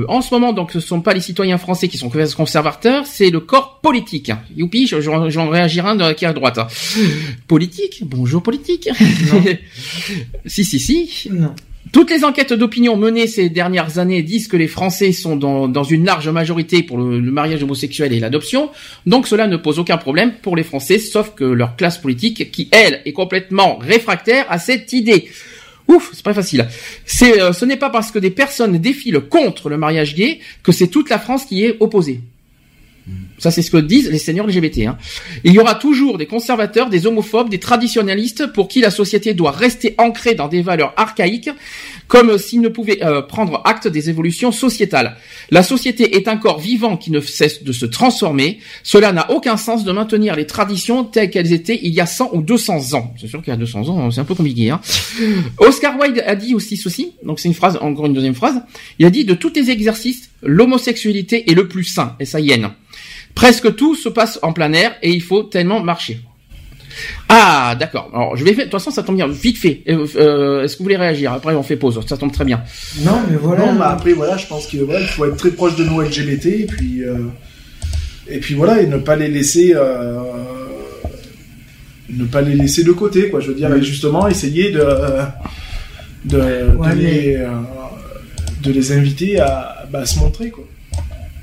en 0.07 0.21
ce 0.21 0.33
moment, 0.33 0.53
donc, 0.53 0.71
ce 0.71 0.79
sont 0.79 1.01
pas 1.01 1.13
les 1.13 1.19
citoyens 1.21 1.57
français 1.57 1.87
qui 1.87 1.97
sont 1.97 2.09
conservateurs, 2.35 3.05
c'est 3.05 3.29
le 3.29 3.39
corps 3.39 3.79
politique. 3.81 4.31
Youpi, 4.55 4.87
je- 4.87 5.01
j'en 5.01 5.49
réagirai 5.49 5.89
un 5.89 5.95
de- 5.95 6.13
qui 6.13 6.25
est 6.25 6.27
à 6.27 6.33
droite. 6.33 6.59
Politique? 7.47 8.01
Bonjour 8.05 8.41
politique. 8.43 8.89
si 10.45 10.63
si 10.65 10.79
si. 10.79 11.29
Non. 11.31 11.53
Toutes 11.91 12.09
les 12.09 12.23
enquêtes 12.23 12.53
d'opinion 12.53 12.95
menées 12.97 13.27
ces 13.27 13.49
dernières 13.49 13.99
années 13.99 14.23
disent 14.23 14.47
que 14.47 14.57
les 14.57 14.67
Français 14.69 15.11
sont 15.11 15.35
dans, 15.35 15.67
dans 15.67 15.83
une 15.83 16.05
large 16.05 16.27
majorité 16.29 16.81
pour 16.81 16.97
le, 16.97 17.19
le 17.19 17.31
mariage 17.31 17.61
homosexuel 17.61 18.13
et 18.13 18.19
l'adoption, 18.19 18.71
donc 19.05 19.27
cela 19.27 19.45
ne 19.47 19.57
pose 19.57 19.77
aucun 19.79 19.97
problème 19.97 20.31
pour 20.41 20.55
les 20.55 20.63
Français, 20.63 20.97
sauf 20.97 21.33
que 21.35 21.43
leur 21.43 21.75
classe 21.75 21.97
politique, 21.99 22.51
qui 22.51 22.67
elle 22.71 23.01
est 23.05 23.11
complètement 23.13 23.77
réfractaire 23.77 24.45
à 24.49 24.57
cette 24.59 24.91
idée. 24.93 25.27
Ouf, 25.87 26.11
c'est 26.13 26.23
pas 26.23 26.33
facile. 26.33 26.67
C'est, 27.05 27.41
euh, 27.41 27.53
ce 27.53 27.65
n'est 27.65 27.77
pas 27.77 27.89
parce 27.89 28.11
que 28.11 28.19
des 28.19 28.29
personnes 28.29 28.77
défilent 28.77 29.21
contre 29.21 29.69
le 29.69 29.77
mariage 29.77 30.15
gay 30.15 30.39
que 30.63 30.71
c'est 30.71 30.87
toute 30.87 31.09
la 31.09 31.19
France 31.19 31.45
qui 31.45 31.65
est 31.65 31.77
opposée. 31.79 32.21
Ça, 33.37 33.51
c'est 33.51 33.61
ce 33.61 33.71
que 33.71 33.77
disent 33.77 34.09
les 34.09 34.17
seigneurs 34.17 34.47
LGBT. 34.47 34.87
Hein. 34.87 34.97
Il 35.43 35.51
y 35.51 35.59
aura 35.59 35.75
toujours 35.75 36.17
des 36.17 36.27
conservateurs, 36.27 36.89
des 36.89 37.05
homophobes, 37.07 37.49
des 37.49 37.59
traditionnalistes 37.59 38.53
pour 38.53 38.69
qui 38.69 38.79
la 38.79 38.91
société 38.91 39.33
doit 39.33 39.51
rester 39.51 39.95
ancrée 39.97 40.35
dans 40.35 40.47
des 40.47 40.61
valeurs 40.61 40.93
archaïques, 40.95 41.49
comme 42.07 42.37
s'ils 42.37 42.61
ne 42.61 42.69
pouvaient 42.69 43.03
euh, 43.03 43.21
prendre 43.21 43.61
acte 43.65 43.87
des 43.87 44.09
évolutions 44.09 44.53
sociétales. 44.53 45.17
La 45.51 45.63
société 45.63 46.15
est 46.15 46.29
un 46.29 46.37
corps 46.37 46.59
vivant 46.59 46.95
qui 46.95 47.11
ne 47.11 47.19
cesse 47.19 47.63
de 47.63 47.73
se 47.73 47.85
transformer. 47.85 48.59
Cela 48.83 49.11
n'a 49.11 49.29
aucun 49.31 49.57
sens 49.57 49.83
de 49.83 49.91
maintenir 49.91 50.35
les 50.35 50.47
traditions 50.47 51.03
telles 51.03 51.29
qu'elles 51.29 51.51
étaient 51.51 51.79
il 51.83 51.93
y 51.93 51.99
a 51.99 52.05
100 52.05 52.29
ou 52.33 52.41
200 52.41 52.93
ans. 52.93 53.13
C'est 53.19 53.27
sûr 53.27 53.41
qu'il 53.41 53.51
y 53.51 53.55
a 53.55 53.57
200 53.57 53.89
ans, 53.89 54.11
c'est 54.11 54.21
un 54.21 54.25
peu 54.25 54.35
compliqué. 54.35 54.69
Hein. 54.69 54.79
Oscar 55.57 55.99
Wilde 55.99 56.23
a 56.25 56.35
dit 56.35 56.55
aussi 56.55 56.77
ceci, 56.77 57.11
donc 57.23 57.39
c'est 57.41 57.49
une 57.49 57.53
phrase, 57.53 57.77
encore 57.81 58.05
une 58.05 58.13
deuxième 58.13 58.35
phrase. 58.35 58.61
Il 58.99 59.05
a 59.05 59.09
dit 59.09 59.25
de 59.25 59.33
tous 59.33 59.51
les 59.55 59.69
exercices, 59.69 60.29
L'homosexualité 60.45 61.49
est 61.49 61.53
le 61.53 61.67
plus 61.67 61.85
sain, 61.85 62.15
et 62.19 62.25
ça 62.25 62.39
y 62.39 62.51
est. 62.51 62.61
Presque 63.35 63.75
tout 63.75 63.95
se 63.95 64.09
passe 64.09 64.39
en 64.41 64.53
plein 64.53 64.71
air 64.73 64.93
et 65.01 65.11
il 65.11 65.21
faut 65.21 65.43
tellement 65.43 65.81
marcher. 65.81 66.19
Ah, 67.27 67.75
d'accord. 67.79 68.11
Alors, 68.13 68.37
je 68.37 68.43
vais 68.43 68.53
faire. 68.53 68.65
De 68.65 68.69
toute 68.69 68.79
façon, 68.79 68.91
ça 68.91 69.01
tombe 69.01 69.15
bien. 69.15 69.27
Vite 69.27 69.57
fait. 69.57 69.81
Euh, 69.89 70.05
euh, 70.15 70.63
Est-ce 70.63 70.73
que 70.73 70.77
vous 70.79 70.83
voulez 70.85 70.95
réagir? 70.97 71.31
Après, 71.33 71.55
on 71.55 71.63
fait 71.63 71.75
pause. 71.75 71.99
Ça 72.07 72.17
tombe 72.17 72.31
très 72.31 72.45
bien. 72.45 72.61
Non, 72.99 73.19
mais 73.29 73.35
voilà. 73.37 73.65
Non, 73.65 73.73
mais 73.73 73.85
après, 73.85 74.13
voilà, 74.13 74.37
je 74.37 74.45
pense 74.45 74.67
que 74.67 74.77
voilà, 74.77 75.01
il 75.01 75.07
faut 75.07 75.25
être 75.25 75.35
très 75.37 75.49
proche 75.49 75.75
de 75.75 75.83
nos 75.83 76.01
LGBT 76.01 76.45
et 76.45 76.65
puis, 76.67 77.03
euh, 77.03 77.15
et 78.27 78.37
puis 78.39 78.53
voilà, 78.53 78.79
et 78.81 78.85
ne 78.87 78.97
pas 78.97 79.15
les 79.15 79.27
laisser, 79.27 79.73
euh, 79.75 80.19
ne 82.09 82.25
pas 82.25 82.41
les 82.41 82.53
laisser 82.53 82.83
de 82.83 82.91
côté, 82.91 83.29
quoi. 83.29 83.39
Je 83.39 83.47
veux 83.47 83.55
dire, 83.55 83.73
et 83.73 83.81
justement, 83.81 84.27
essayer 84.27 84.69
de, 84.71 84.85
de, 86.25 86.37
Ouais, 86.37 86.89
de, 86.91 86.95
mais- 86.95 86.95
les, 86.95 87.35
euh, 87.37 87.49
de 88.61 88.71
les 88.71 88.91
inviter 88.91 89.39
à, 89.39 89.85
bah, 89.91 90.01
à 90.01 90.05
se 90.05 90.19
montrer, 90.19 90.51
quoi. 90.51 90.65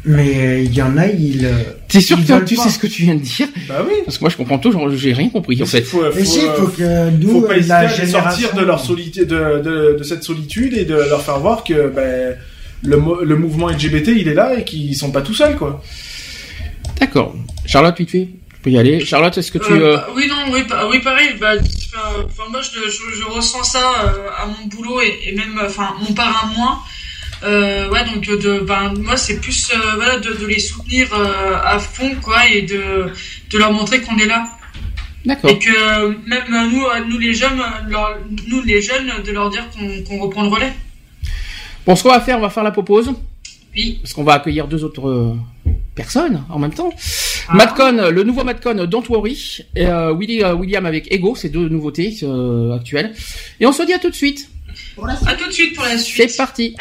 Mais 0.04 0.64
il 0.64 0.72
y 0.74 0.80
en 0.80 0.96
a, 0.96 1.06
ils. 1.08 1.44
euh, 1.44 1.52
T'es 1.88 2.00
sûr 2.00 2.18
ils 2.18 2.24
que 2.26 2.44
tu 2.44 2.54
pas. 2.56 2.62
sais 2.62 2.70
ce 2.70 2.78
que 2.78 2.86
tu 2.86 3.02
viens 3.02 3.14
de 3.16 3.20
dire 3.20 3.48
Bah 3.68 3.84
oui. 3.86 3.96
Parce 4.04 4.16
que 4.16 4.24
moi, 4.24 4.30
je 4.30 4.36
comprends 4.36 4.58
toujours. 4.58 4.90
J'ai 4.96 5.12
rien 5.12 5.28
compris 5.28 5.62
en 5.62 5.66
fait. 5.66 5.82
Faut, 5.82 6.02
Mais 6.16 6.24
si, 6.24 6.40
faut 6.56 6.68
que 6.68 7.10
nous, 7.10 7.32
faut 7.32 7.42
pas 7.42 7.58
hésiter 7.58 7.72
à 7.74 8.06
sortir 8.06 8.54
de 8.54 8.62
leur 8.62 8.80
solitude, 8.80 9.26
de, 9.26 9.60
de, 9.62 9.96
de 9.98 10.02
cette 10.02 10.24
solitude 10.24 10.72
et 10.74 10.84
de 10.86 10.94
leur 10.94 11.20
faire 11.22 11.38
voir 11.38 11.64
que 11.64 11.88
ben, 11.88 12.34
le, 12.82 12.98
le 13.24 13.36
mouvement 13.36 13.68
LGBT 13.68 14.08
il 14.16 14.28
est 14.28 14.34
là 14.34 14.58
et 14.58 14.64
qu'ils 14.64 14.96
sont 14.96 15.10
pas 15.10 15.20
tout 15.20 15.34
seuls 15.34 15.56
quoi. 15.56 15.82
D'accord. 16.98 17.34
Charlotte, 17.66 17.96
vite 17.98 18.10
fait. 18.10 18.28
Tu 18.54 18.56
peux 18.62 18.70
y 18.70 18.78
aller. 18.78 19.04
Charlotte, 19.04 19.36
est-ce 19.36 19.52
que 19.52 19.58
tu. 19.58 19.72
Euh, 19.72 19.94
euh, 19.94 19.96
bah, 19.96 20.08
oui, 20.16 20.24
non, 20.28 20.52
oui, 20.52 20.60
bah, 20.68 20.86
oui 20.90 21.00
pareil. 21.00 21.28
Bah, 21.40 21.52
moi, 22.50 22.60
je, 22.62 22.90
je, 22.90 23.18
je 23.20 23.24
ressens 23.24 23.64
ça 23.64 23.92
euh, 24.04 24.28
à 24.38 24.46
mon 24.46 24.66
boulot 24.66 25.00
et, 25.02 25.28
et 25.28 25.34
même, 25.34 25.60
enfin, 25.64 25.94
mon 26.00 26.14
part 26.14 26.44
à 26.50 26.58
moi. 26.58 26.78
Euh, 27.42 27.88
ouais, 27.88 28.04
donc 28.04 28.22
de, 28.26 28.60
ben, 28.60 28.92
moi, 28.98 29.16
c'est 29.16 29.40
plus 29.40 29.70
euh, 29.72 29.94
voilà, 29.96 30.18
de, 30.18 30.32
de 30.34 30.46
les 30.46 30.58
soutenir 30.58 31.08
euh, 31.14 31.54
à 31.64 31.78
fond, 31.78 32.10
quoi, 32.22 32.46
et 32.48 32.62
de, 32.62 33.06
de 33.50 33.58
leur 33.58 33.72
montrer 33.72 34.02
qu'on 34.02 34.18
est 34.18 34.26
là. 34.26 34.46
D'accord. 35.24 35.50
Et 35.50 35.58
que 35.58 36.28
même 36.28 36.70
nous, 36.70 36.84
nous 37.08 37.18
les 37.18 37.32
jeunes, 37.32 37.60
leur- 37.88 38.18
nous 38.48 38.62
les 38.62 38.82
jeunes, 38.82 39.10
de 39.24 39.32
leur 39.32 39.48
dire 39.50 39.66
qu'on 40.06 40.18
reprend 40.18 40.42
le 40.42 40.48
relais. 40.48 40.72
Bon, 41.86 41.96
ce 41.96 42.02
qu'on 42.02 42.10
va 42.10 42.20
faire, 42.20 42.36
on 42.38 42.42
va 42.42 42.50
faire 42.50 42.62
la 42.64 42.72
pause. 42.72 43.12
Oui. 43.74 43.98
Parce 44.02 44.12
qu'on 44.12 44.24
va 44.24 44.34
accueillir 44.34 44.66
deux 44.66 44.84
autres 44.84 45.34
personnes 45.94 46.44
en 46.50 46.58
même 46.58 46.74
temps. 46.74 46.92
Ah. 47.48 47.54
Madcon, 47.54 48.10
le 48.10 48.22
nouveau 48.22 48.44
Madcon, 48.44 48.84
Don't 48.86 49.04
Worry. 49.08 49.60
Et, 49.76 49.86
Willy, 49.86 50.42
William 50.44 50.84
avec 50.84 51.10
Ego, 51.12 51.34
c'est 51.36 51.48
deux 51.48 51.68
nouveautés 51.68 52.18
actuelles. 52.74 53.14
Et 53.60 53.66
on 53.66 53.72
se 53.72 53.82
dit 53.84 53.94
à 53.94 53.98
tout 53.98 54.10
de 54.10 54.14
suite. 54.14 54.49
À 55.26 55.34
tout 55.34 55.46
de 55.46 55.52
suite 55.52 55.74
pour 55.74 55.84
la 55.84 55.98
suite. 55.98 56.30
C'est 56.30 56.36
parti. 56.36 56.76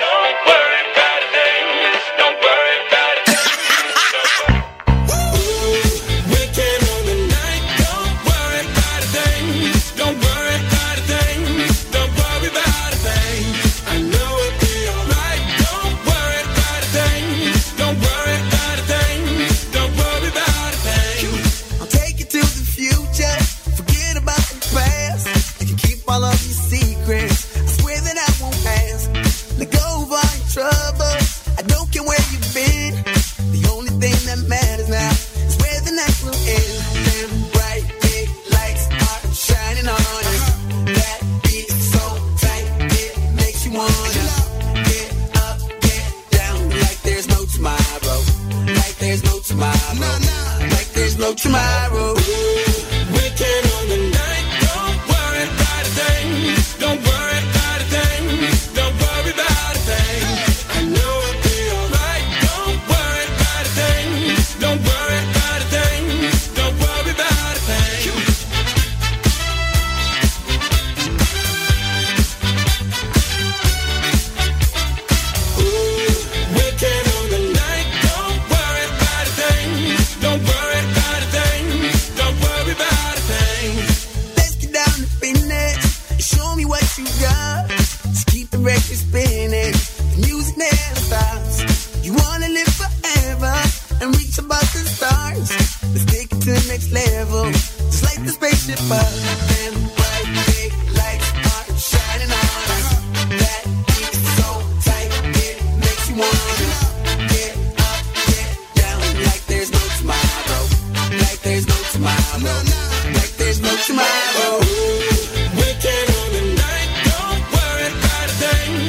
Like 49.97 50.91
there's 50.93 51.17
no 51.17 51.33
tomorrow. 51.33 52.18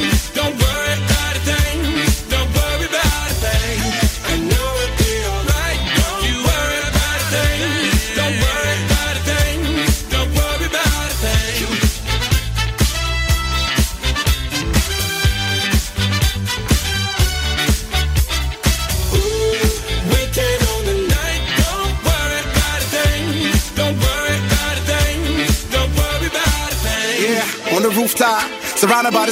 Don't 0.01 0.56
worry 0.59 0.80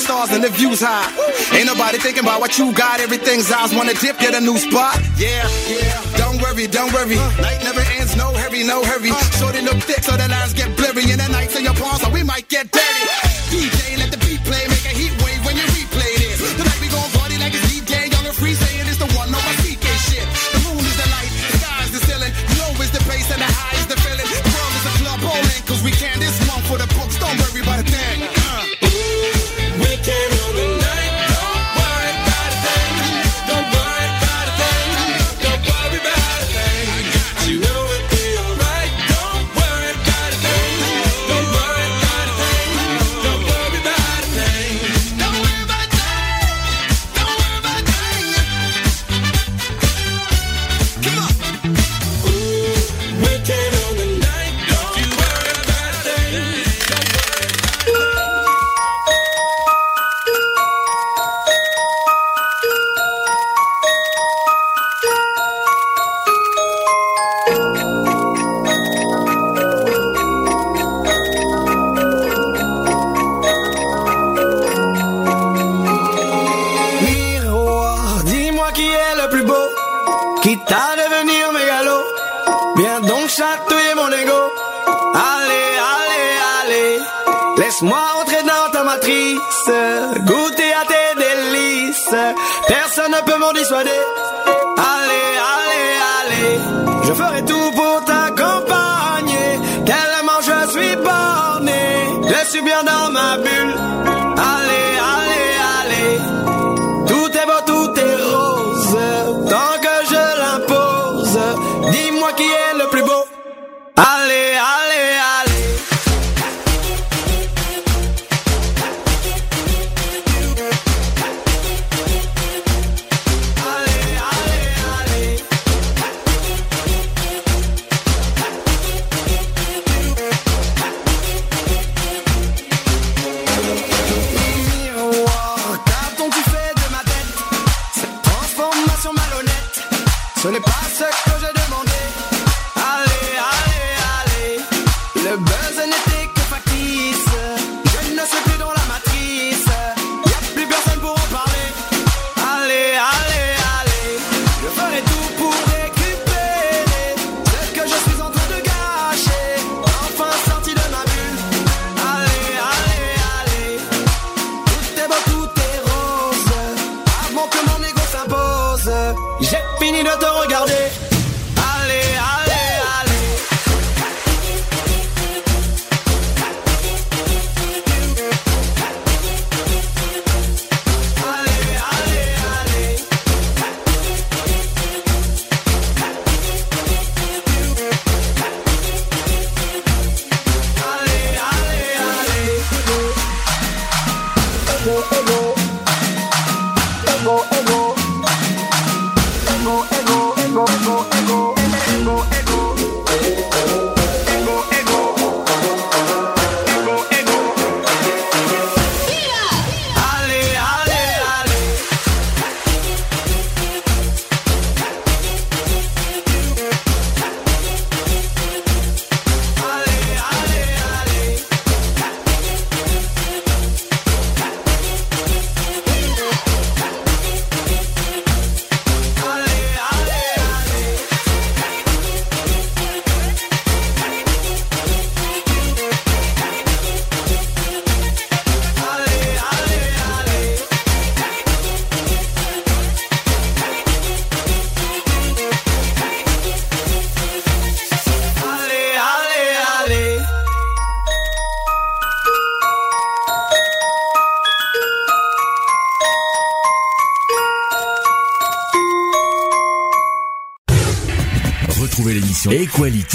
stars 0.08 0.32
and 0.32 0.42
the 0.42 0.48
views 0.48 0.80
high. 0.80 1.04
Ain't 1.52 1.66
nobody 1.66 1.98
thinking 1.98 2.24
about 2.24 2.40
what 2.40 2.56
you 2.58 2.72
got. 2.72 2.96
Everything's 2.98 3.52
eyes 3.52 3.74
wanna 3.76 3.92
dip, 3.92 4.16
get 4.18 4.32
a 4.32 4.40
new 4.40 4.56
spot. 4.56 4.96
Yeah, 5.20 5.44
yeah. 5.68 6.00
Don't 6.16 6.40
worry, 6.40 6.66
don't 6.66 6.92
worry. 6.96 7.20
Night 7.44 7.60
never 7.68 7.84
ends, 8.00 8.16
no 8.16 8.32
hurry, 8.40 8.64
no 8.64 8.78
hurry. 8.90 9.12
Shorty 9.38 9.60
look 9.60 9.76
thick, 9.84 10.02
so 10.08 10.16
the 10.16 10.26
lines 10.34 10.54
get 10.54 10.74
blurry. 10.78 11.04
And 11.12 11.20
the 11.20 11.28
nights 11.28 11.54
in 11.58 11.62
your 11.68 11.74
palms, 11.74 12.00
so 12.00 12.08
we 12.08 12.22
might 12.22 12.48
get 12.48 12.72
dirty. 12.72 13.04
DJ, 13.52 14.07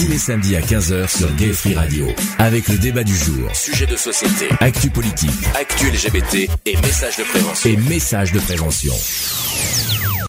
tous 0.04 0.12
les 0.12 0.18
samedis 0.18 0.56
à 0.56 0.60
15h 0.62 1.18
sur 1.18 1.34
Gay 1.36 1.54
Free 1.54 1.76
Radio. 1.76 2.08
Avec 2.38 2.68
le 2.68 2.78
débat 2.78 3.04
du 3.04 3.16
jour, 3.16 3.50
Sujet 3.56 3.86
de 3.86 3.96
société, 3.96 4.48
actu 4.60 4.90
politique 4.90 5.30
actu 5.58 5.86
LGBT 5.90 6.50
et 6.66 6.76
messages 6.78 7.18
de 7.18 7.24
prévention. 7.24 7.70
et 7.70 7.78
messages 7.90 8.32
de 8.34 8.40
prévention. 8.40 8.94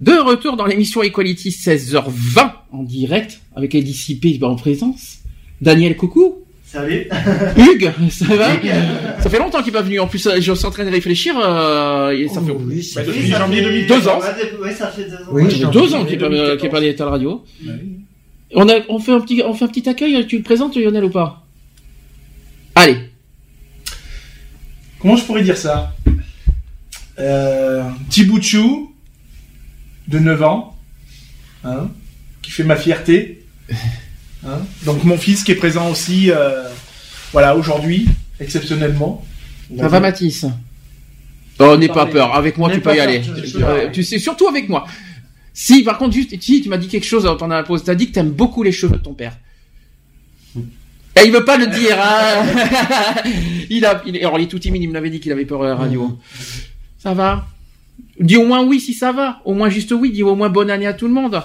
De 0.00 0.12
retour 0.12 0.56
dans 0.56 0.66
l'émission 0.66 1.02
Equality 1.02 1.50
16h20 1.50 2.52
en 2.72 2.82
direct 2.84 3.40
avec 3.56 3.72
les 3.72 3.82
dissipés 3.82 4.38
en 4.42 4.54
présence. 4.54 5.18
Daniel, 5.60 5.96
coucou. 5.96 6.36
Salut. 6.66 7.06
Hugues, 7.56 7.92
ça 8.10 8.24
va 8.34 8.48
Ça 9.22 9.30
fait 9.30 9.38
longtemps 9.38 9.58
qu'il 9.62 9.72
n'est 9.72 9.78
pas 9.78 9.82
venu. 9.82 10.00
En 10.00 10.08
plus, 10.08 10.26
euh, 10.26 10.40
je 10.40 10.52
suis 10.52 10.66
en 10.66 10.70
train 10.72 10.84
de 10.84 10.90
réfléchir. 10.90 11.34
euh, 11.38 12.10
et 12.10 12.26
ça 12.28 12.40
fait 12.40 12.52
Bah, 12.52 12.58
depuis 12.58 12.74
Oui, 12.74 12.82
ça 12.82 13.38
janvier 13.38 13.58
fait- 13.62 13.64
2000. 13.68 13.86
deux 13.86 14.08
ans. 14.08 14.18
Oui, 14.60 14.70
ça 14.76 14.88
fait 14.88 15.04
deux 15.04 15.14
ans. 15.14 15.48
Ça 15.48 15.50
fait 15.56 15.70
deux 15.72 15.94
ans 15.94 16.04
qu'il 16.04 16.18
n'est 16.18 16.56
pas, 16.58 16.68
pas 16.68 16.78
allé 16.78 16.96
à 16.98 17.04
la 17.04 17.10
radio. 17.10 17.44
On 18.54 18.68
a, 18.68 18.74
on 18.88 18.98
fait 18.98 19.12
un 19.12 19.20
petit, 19.20 19.42
on 19.44 19.54
fait 19.54 19.64
un 19.64 19.68
petit 19.68 19.88
accueil. 19.88 20.26
Tu 20.26 20.36
le 20.38 20.42
présentes, 20.42 20.76
Lionel, 20.76 21.04
ou 21.04 21.10
pas? 21.10 21.44
Allez. 22.74 22.98
Comment 25.00 25.16
je 25.16 25.24
pourrais 25.24 25.42
dire 25.42 25.56
ça? 25.56 25.94
Euh, 27.18 27.84
bout 28.24 28.38
de 28.38 28.44
chou 28.44 28.92
de 30.08 30.18
9 30.18 30.42
ans, 30.42 30.76
hein, 31.64 31.88
qui 32.42 32.50
fait 32.50 32.64
ma 32.64 32.76
fierté. 32.76 33.44
Hein. 34.46 34.60
Donc 34.84 35.04
mon 35.04 35.16
fils 35.16 35.42
qui 35.42 35.52
est 35.52 35.54
présent 35.54 35.88
aussi, 35.90 36.30
euh, 36.30 36.68
voilà, 37.32 37.56
aujourd'hui, 37.56 38.06
exceptionnellement. 38.38 39.24
Ça 39.78 39.88
va, 39.88 40.00
Mathis? 40.00 40.44
Oh, 41.58 41.74
n'aie 41.78 41.88
pas 41.88 42.04
peur. 42.04 42.34
Avec 42.34 42.58
moi, 42.58 42.68
tu 42.70 42.82
peux 42.82 42.94
y 42.94 43.00
peur, 43.00 43.22
je- 43.22 43.46
je 43.46 43.64
aller. 43.64 43.90
Tu 43.92 44.02
sais, 44.04 44.18
surtout 44.18 44.46
avec 44.46 44.68
moi. 44.68 44.84
Si, 45.56 45.84
par 45.84 45.98
contre, 45.98 46.12
juste, 46.12 46.34
si, 46.42 46.60
tu 46.60 46.68
m'as 46.68 46.76
dit 46.76 46.88
quelque 46.88 47.06
chose 47.06 47.24
pendant 47.38 47.54
la 47.54 47.62
pause. 47.62 47.84
T'as 47.84 47.94
dit 47.94 48.08
que 48.08 48.12
t'aimes 48.12 48.32
beaucoup 48.32 48.62
les 48.64 48.72
cheveux 48.72 48.96
de 48.98 49.02
ton 49.02 49.14
père. 49.14 49.38
Et 51.16 51.24
il 51.24 51.30
veut 51.32 51.44
pas 51.44 51.56
le 51.56 51.68
dire, 51.68 51.96
hein. 52.00 52.44
il 53.70 53.86
a, 53.86 54.02
il, 54.04 54.16
alors 54.18 54.36
il 54.38 54.44
est 54.44 54.48
tout 54.48 54.58
timide, 54.58 54.82
il 54.82 54.88
me 54.88 54.94
l'avait 54.94 55.10
dit 55.10 55.20
qu'il 55.20 55.30
avait 55.30 55.44
peur 55.44 55.62
à 55.62 55.68
la 55.68 55.76
radio. 55.76 56.18
Ça 56.98 57.14
va? 57.14 57.46
Dis 58.18 58.36
au 58.36 58.44
moins 58.44 58.64
oui 58.64 58.80
si 58.80 58.94
ça 58.94 59.12
va. 59.12 59.40
Au 59.44 59.54
moins 59.54 59.68
juste 59.70 59.92
oui. 59.92 60.10
Dis 60.10 60.24
au 60.24 60.34
moins 60.34 60.48
bonne 60.48 60.70
année 60.70 60.88
à 60.88 60.92
tout 60.92 61.06
le 61.06 61.14
monde. 61.14 61.40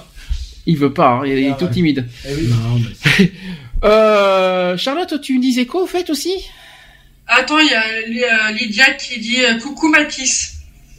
Il 0.65 0.77
veut 0.77 0.91
pas, 0.93 1.09
hein, 1.09 1.21
il 1.25 1.37
est 1.37 1.49
Ah 1.51 1.53
tout 1.53 1.65
ouais. 1.65 1.71
timide. 1.71 2.07
Eh 2.27 2.33
oui. 2.33 3.31
Euh, 3.81 4.75
Charlotte, 4.75 5.21
tu 5.21 5.37
me 5.37 5.41
disais 5.41 5.65
quoi 5.65 5.83
au 5.83 5.87
fait 5.87 6.09
aussi? 6.09 6.33
Attends, 7.27 7.59
il 7.59 7.69
y 8.17 8.23
a 8.25 8.49
euh, 8.49 8.51
Lydia 8.51 8.91
qui 8.95 9.17
dit 9.21 9.41
euh, 9.45 9.57
coucou 9.57 9.87
Mathis. 9.87 10.48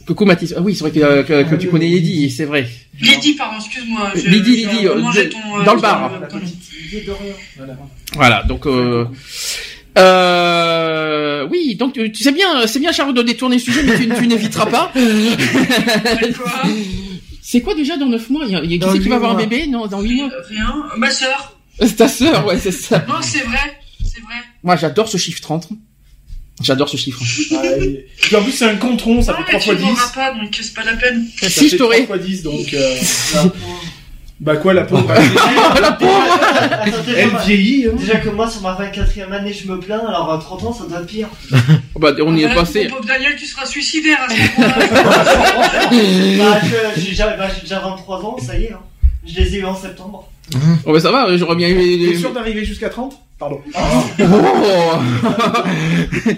Coucou 0.05 0.25
Mathis. 0.25 0.53
Ah 0.57 0.61
oui, 0.61 0.75
c'est 0.75 0.81
vrai 0.81 0.91
que, 0.91 0.99
euh, 0.99 1.23
que, 1.23 1.49
que 1.49 1.55
tu 1.55 1.69
connais 1.69 1.87
Lydie, 1.87 2.29
c'est 2.29 2.45
vrai. 2.45 2.67
Lydie, 2.99 3.33
pardon, 3.33 3.57
excuse-moi. 3.57 4.11
Lydie, 4.15 4.67
on 4.87 5.09
euh, 5.09 5.13
euh, 5.15 5.63
dans 5.65 5.75
le 5.75 5.81
bar. 5.81 6.11
Voilà, 8.13 8.43
donc 8.43 8.67
euh, 8.67 9.05
euh, 9.97 11.47
oui, 11.49 11.75
donc 11.75 11.93
tu 11.93 12.23
sais 12.23 12.31
bien, 12.31 12.67
c'est 12.67 12.79
bien 12.79 12.91
Charlotte 12.91 13.15
de 13.15 13.21
détourner 13.21 13.57
le 13.57 13.61
sujet, 13.61 13.83
mais 13.83 13.97
tu, 13.97 14.09
tu 14.09 14.27
n'éviteras 14.27 14.65
pas. 14.65 14.91
c'est 17.41 17.61
quoi 17.61 17.75
déjà 17.75 17.97
dans 17.97 18.07
9 18.07 18.29
mois? 18.29 18.43
Il 18.45 18.51
y 18.51 18.55
a, 18.55 18.63
il 18.63 18.71
y 18.71 18.75
a 18.75 18.77
qui 18.77 18.79
Dans 18.79 18.93
c'est 18.93 18.99
qui 18.99 19.09
va 19.09 19.15
avoir 19.17 19.31
un 19.31 19.37
bébé? 19.37 19.67
Non, 19.67 19.87
dans 19.87 20.01
8 20.01 20.15
mois. 20.15 20.29
Rien. 20.49 20.83
Ma 20.97 21.11
sœur. 21.11 21.57
C'est 21.79 21.95
ta 21.97 22.07
sœur, 22.07 22.45
ouais, 22.45 22.59
c'est 22.59 22.71
ça. 22.71 23.03
Non, 23.07 23.15
c'est 23.21 23.43
vrai. 23.43 23.79
C'est 24.03 24.21
vrai. 24.21 24.35
Moi, 24.63 24.75
j'adore 24.75 25.07
ce 25.07 25.17
chiffre 25.17 25.41
30. 25.41 25.69
J'adore 26.63 26.89
ce 26.89 26.97
chiffre. 26.97 27.19
Ah, 27.53 27.65
et- 27.77 28.05
Puis 28.21 28.35
en 28.35 28.43
plus, 28.43 28.51
c'est 28.51 28.65
un 28.65 28.75
compte-rond, 28.75 29.21
ça 29.21 29.33
fait 29.33 29.43
Ah, 29.47 29.57
3 29.57 29.59
mais 29.59 29.65
fois 29.65 29.75
tu 29.75 29.81
10. 29.81 29.87
n'auras 29.89 30.11
pas, 30.13 30.31
donc 30.33 30.57
c'est 30.61 30.73
pas 30.73 30.83
la 30.83 30.93
peine. 30.93 31.25
Ça 31.39 31.49
Si, 31.49 31.59
fait 31.61 31.69
je 31.69 31.77
t'aurais. 31.77 32.03
3 32.03 32.17
fois 32.17 32.25
10, 32.25 32.43
donc... 32.43 32.73
euh. 32.73 32.95
Bah 34.39 34.55
quoi, 34.57 34.73
la 34.73 34.85
pauvre 34.85 35.13
La 35.81 35.91
pauvre 35.91 36.23
Elle 37.15 37.29
vieillit, 37.45 37.85
hein. 37.85 37.91
Déjà 37.95 38.15
que 38.15 38.29
moi, 38.29 38.49
sur 38.49 38.61
ma 38.61 38.73
24e 38.73 39.31
année, 39.31 39.53
je 39.53 39.71
me 39.71 39.79
plains, 39.79 39.99
alors 39.99 40.33
à 40.33 40.39
30 40.39 40.63
ans, 40.63 40.73
ça 40.73 40.85
doit 40.85 40.99
être 41.01 41.05
pire. 41.05 41.27
Bah, 41.99 42.09
on 42.25 42.35
y 42.35 42.41
est 42.41 42.47
Ah, 42.49 42.55
passé. 42.55 42.87
pauvre 42.87 43.05
Daniel, 43.05 43.35
tu 43.37 43.45
seras 43.45 43.67
suicidaire 43.67 44.17
à 44.19 44.29
ce 44.29 44.61
moment-là. 44.61 44.87
bah, 45.89 46.61
je- 46.95 47.01
j'ai 47.01 47.09
déjà, 47.09 47.27
bah, 47.37 47.47
j'ai 47.53 47.61
déjà 47.61 47.79
23 47.81 48.17
ans, 48.25 48.37
ça 48.43 48.57
y 48.57 48.63
est. 48.63 48.71
Hein. 48.73 48.79
Je 49.27 49.39
les 49.39 49.55
ai 49.55 49.59
eu 49.59 49.65
en 49.65 49.75
septembre. 49.75 50.27
Oh, 50.85 50.91
bah, 50.93 50.99
ça 50.99 51.11
va, 51.11 51.37
j'aurais 51.37 51.55
bien 51.55 51.69
eu. 51.69 52.11
T'es 52.11 52.17
sûr 52.17 52.33
d'arriver 52.33 52.65
jusqu'à 52.65 52.89
30 52.89 53.13
Pardon. 53.41 53.59
Oh. 54.19 54.97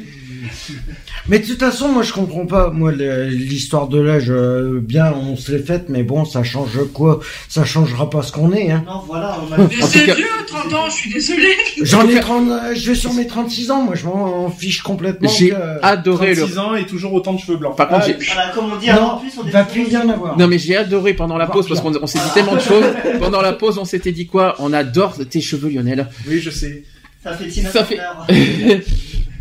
Mais 1.29 1.39
de 1.39 1.45
toute 1.45 1.59
façon, 1.59 1.87
moi 1.87 2.03
je 2.03 2.11
comprends 2.11 2.45
pas. 2.45 2.69
Moi, 2.69 2.91
le- 2.91 3.27
l'histoire 3.27 3.87
de 3.87 3.97
l'âge, 3.99 4.25
euh, 4.29 4.79
bien, 4.81 5.13
on 5.13 5.37
se 5.37 5.53
l'est 5.53 5.65
faite, 5.65 5.85
mais 5.87 6.03
bon, 6.03 6.25
ça 6.25 6.43
change 6.43 6.77
quoi? 6.93 7.21
Ça 7.47 7.63
changera 7.63 8.09
pas 8.09 8.21
ce 8.23 8.33
qu'on 8.33 8.51
est. 8.51 8.71
Hein. 8.71 8.83
Non, 8.85 9.03
voilà. 9.07 9.37
on 9.41 9.57
Mais 9.57 9.63
En 9.63 9.67
tout 9.69 9.87
c'est 9.87 10.03
vieux, 10.03 10.25
30 10.47 10.73
ans, 10.73 10.89
je 10.89 10.95
suis 10.95 11.13
désolé. 11.13 11.47
J'en 11.81 12.05
ai 12.09 12.19
30, 12.19 12.49
euh, 12.49 12.75
je 12.75 12.89
vais 12.89 12.95
sur 12.95 13.13
mes 13.13 13.25
36 13.25 13.71
ans. 13.71 13.83
Moi, 13.83 13.95
je 13.95 14.05
m'en 14.05 14.49
fiche 14.49 14.81
complètement. 14.81 15.29
J'ai 15.29 15.51
que- 15.51 15.55
adoré 15.81 16.35
le. 16.35 16.41
36 16.41 16.59
ans 16.59 16.75
et 16.75 16.85
toujours 16.85 17.13
autant 17.13 17.31
de 17.33 17.39
cheveux 17.39 17.57
blancs. 17.57 17.77
Par 17.77 17.87
contre, 17.87 18.01
Ah, 18.03 18.07
j'ai- 18.19 18.25
Voilà, 18.33 18.49
comme 18.49 18.73
on 18.73 18.75
dit, 18.75 18.87
Non, 18.87 19.01
en 19.11 19.17
plus, 19.17 19.31
on 19.39 19.49
va 19.49 19.63
plus 19.63 19.85
rien 19.85 20.09
avoir. 20.09 20.37
Non 20.37 20.47
mais 20.47 20.59
j'ai 20.59 20.75
adoré 20.75 21.13
pendant 21.13 21.37
la 21.37 21.47
pause 21.47 21.69
parce 21.69 21.79
qu'on 21.79 21.95
on 22.01 22.07
s'est 22.07 22.19
dit 22.19 22.33
tellement 22.33 22.55
de 22.55 22.59
choses. 22.59 22.85
Pendant 23.19 23.41
la 23.41 23.53
pause, 23.53 23.77
on 23.77 23.85
s'était 23.85 24.11
dit 24.11 24.27
quoi? 24.27 24.55
On 24.59 24.73
adore 24.73 25.15
tes 25.29 25.39
cheveux, 25.39 25.69
Lionel. 25.69 26.09
Oui, 26.27 26.41
je 26.41 26.49
sais. 26.49 26.83
Ça 27.23 27.33
fait 27.33 27.47
Tina 27.47 27.69
Ça 27.71 27.83
fait-. 27.85 27.99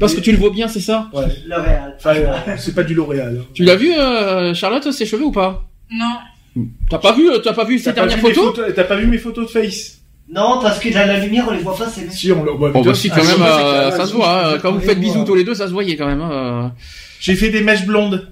Parce 0.00 0.14
que 0.14 0.20
tu 0.20 0.32
le 0.32 0.38
vois 0.38 0.50
bien, 0.50 0.66
c'est 0.68 0.80
ça 0.80 1.08
Ouais. 1.12 1.24
L'Oréal. 1.46 1.94
Enfin, 1.98 2.14
euh, 2.16 2.56
c'est 2.58 2.74
pas 2.74 2.82
du 2.82 2.94
L'Oréal. 2.94 3.38
hein. 3.40 3.44
Tu 3.54 3.64
l'as 3.64 3.76
vu, 3.76 3.92
euh, 3.92 4.52
Charlotte, 4.54 4.90
ses 4.90 5.06
cheveux 5.06 5.24
ou 5.24 5.32
pas 5.32 5.64
Non. 5.90 6.64
T'as 6.90 6.98
pas 6.98 7.12
vu, 7.12 7.30
euh, 7.30 7.38
t'as 7.38 7.52
pas 7.52 7.64
vu 7.64 7.76
T'as 7.76 7.82
ses 7.84 7.90
pas 7.90 8.06
dernières 8.06 8.18
vu 8.18 8.24
mes 8.24 8.34
photos 8.34 8.66
T'as 8.74 8.84
pas 8.84 8.96
vu 8.96 9.06
mes 9.06 9.18
photos 9.18 9.46
de 9.46 9.50
face 9.60 9.98
Non, 10.28 10.58
parce 10.60 10.78
que 10.80 10.88
dans 10.92 11.06
la 11.06 11.18
lumière, 11.18 11.46
on 11.48 11.52
les 11.52 11.60
voit 11.60 11.76
pas, 11.76 11.88
c'est 11.88 12.10
Si, 12.12 12.30
on 12.32 12.44
l'a. 12.44 12.52
bah, 12.52 12.58
Bon 12.72 12.80
putain, 12.80 12.90
bah 12.90 12.94
si 12.94 13.10
ah, 13.12 13.16
quand 13.16 13.24
même, 13.24 13.36
si, 13.36 13.42
euh, 13.42 13.90
c'est 13.90 13.96
ça 13.96 14.06
se 14.06 14.12
voit. 14.12 14.54
hein. 14.54 14.58
Quand 14.60 14.72
vous 14.72 14.80
faites 14.80 14.98
bisous 15.00 15.24
tous 15.24 15.34
les 15.36 15.44
deux, 15.44 15.54
ça 15.54 15.66
se 15.68 15.72
voyait 15.72 15.96
quand 15.96 16.06
même. 16.06 16.20
hein. 16.20 16.72
J'ai 17.20 17.36
fait 17.36 17.50
des 17.50 17.60
mèches 17.62 17.86
blondes. 17.86 18.28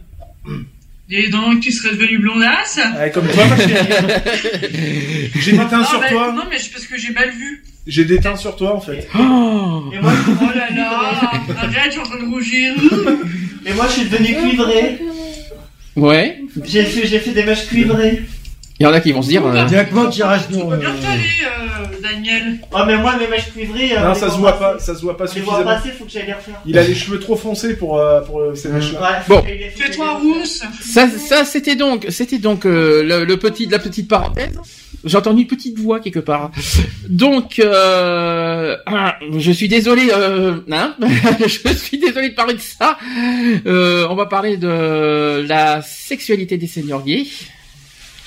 Et 1.12 1.28
donc, 1.28 1.60
tu 1.60 1.72
serais 1.72 1.94
devenu 1.96 2.18
blondasse 2.18 2.78
Ouais, 2.98 3.10
comme 3.10 3.26
toi, 3.28 3.44
ma 3.46 3.56
chérie. 3.56 3.72
J'ai 5.40 5.52
des 5.52 5.58
teints 5.58 5.82
Ah, 5.82 5.84
sur 5.84 6.00
bah, 6.00 6.08
toi. 6.08 6.32
Non, 6.32 6.42
mais 6.50 6.58
c'est 6.58 6.70
parce 6.72 6.86
que 6.86 6.96
j'ai 6.96 7.12
mal 7.12 7.30
vu. 7.30 7.64
J'ai 7.86 8.04
des 8.04 8.18
teints 8.18 8.36
sur 8.36 8.56
toi, 8.56 8.74
en 8.76 8.80
fait. 8.80 9.08
Oh 9.18 9.84
Et 9.92 9.98
moi, 9.98 10.12
Oh 10.42 10.44
là 10.54 10.68
là 10.74 11.12
Arrête, 11.58 11.86
je 11.86 11.90
suis 11.92 12.00
en 12.00 12.04
train 12.04 12.20
de 12.20 12.28
rougir. 12.30 12.74
et 13.66 13.72
moi, 13.74 13.86
je 13.88 13.92
suis 14.00 14.08
devenu 14.08 14.36
cuivré. 14.36 14.98
Ouais. 15.96 16.40
J'ai 16.64 16.84
fait, 16.84 17.06
j'ai 17.06 17.18
fait 17.18 17.32
des 17.32 17.42
mèches 17.42 17.66
cuivrées. 17.66 18.22
Il 18.80 18.84
y 18.84 18.86
en 18.86 18.94
a 18.94 19.00
qui 19.00 19.12
vont 19.12 19.20
se 19.20 19.28
dire. 19.28 19.44
euh, 19.46 19.64
Directement 19.66 20.08
tirage 20.08 20.48
Tu 20.50 20.54
nous. 20.56 20.64
peux 20.68 20.76
bien 20.78 20.88
t'aller, 21.02 21.22
euh, 21.44 22.00
Daniel. 22.02 22.58
Ah, 22.72 22.84
mais 22.86 22.96
moi, 22.96 23.14
mes 23.20 23.26
mèches 23.28 23.52
cuivrées. 23.52 23.92
euh, 23.92 24.00
Non, 24.02 24.10
on 24.12 24.14
ça 24.14 24.30
se 24.30 24.38
voit 24.38 24.58
pas, 24.58 24.72
passer. 24.72 24.86
ça 24.86 24.94
se 24.94 25.02
voit 25.02 25.18
pas 25.18 25.24
les 25.24 25.30
suffisamment. 25.32 25.64
passer, 25.64 25.90
faut 25.90 26.04
que 26.06 26.10
j'aille 26.10 26.24
les 26.26 26.32
refaire. 26.32 26.54
Il 26.64 26.78
a 26.78 26.82
les 26.82 26.94
cheveux 26.94 27.20
trop 27.20 27.36
foncés 27.36 27.76
pour, 27.76 27.98
euh, 27.98 28.22
pour 28.22 28.40
euh, 28.40 28.54
ces 28.54 28.70
mèches-là. 28.70 29.00
Ouais, 29.02 29.16
Bon. 29.28 29.44
Fais-toi 29.76 30.14
rousse. 30.14 30.62
Ça, 30.80 31.08
ça 31.10 31.44
c'était 31.44 31.76
donc, 31.76 32.06
c'était 32.08 32.38
donc 32.38 32.64
euh, 32.64 33.02
le, 33.02 33.24
le 33.26 33.36
petit, 33.36 33.66
la 33.66 33.78
petite 33.78 34.08
parenthèse. 34.08 34.58
J'ai 35.04 35.16
entendu 35.18 35.42
une 35.42 35.46
petite 35.48 35.78
voix 35.78 36.00
quelque 36.00 36.18
part. 36.20 36.50
Donc, 37.08 37.58
euh, 37.58 38.76
je 39.36 39.52
suis 39.52 39.68
désolé, 39.68 40.10
euh, 40.14 40.56
hein, 40.72 40.94
je 41.40 41.68
suis 41.74 41.98
désolé 41.98 42.30
de 42.30 42.34
parler 42.34 42.54
de 42.54 42.60
ça. 42.60 42.96
Euh, 43.66 44.06
on 44.08 44.14
va 44.14 44.24
parler 44.24 44.56
de 44.56 45.44
la 45.46 45.82
sexualité 45.82 46.56
des 46.56 46.66
seniors 46.66 47.04
gays. 47.04 47.26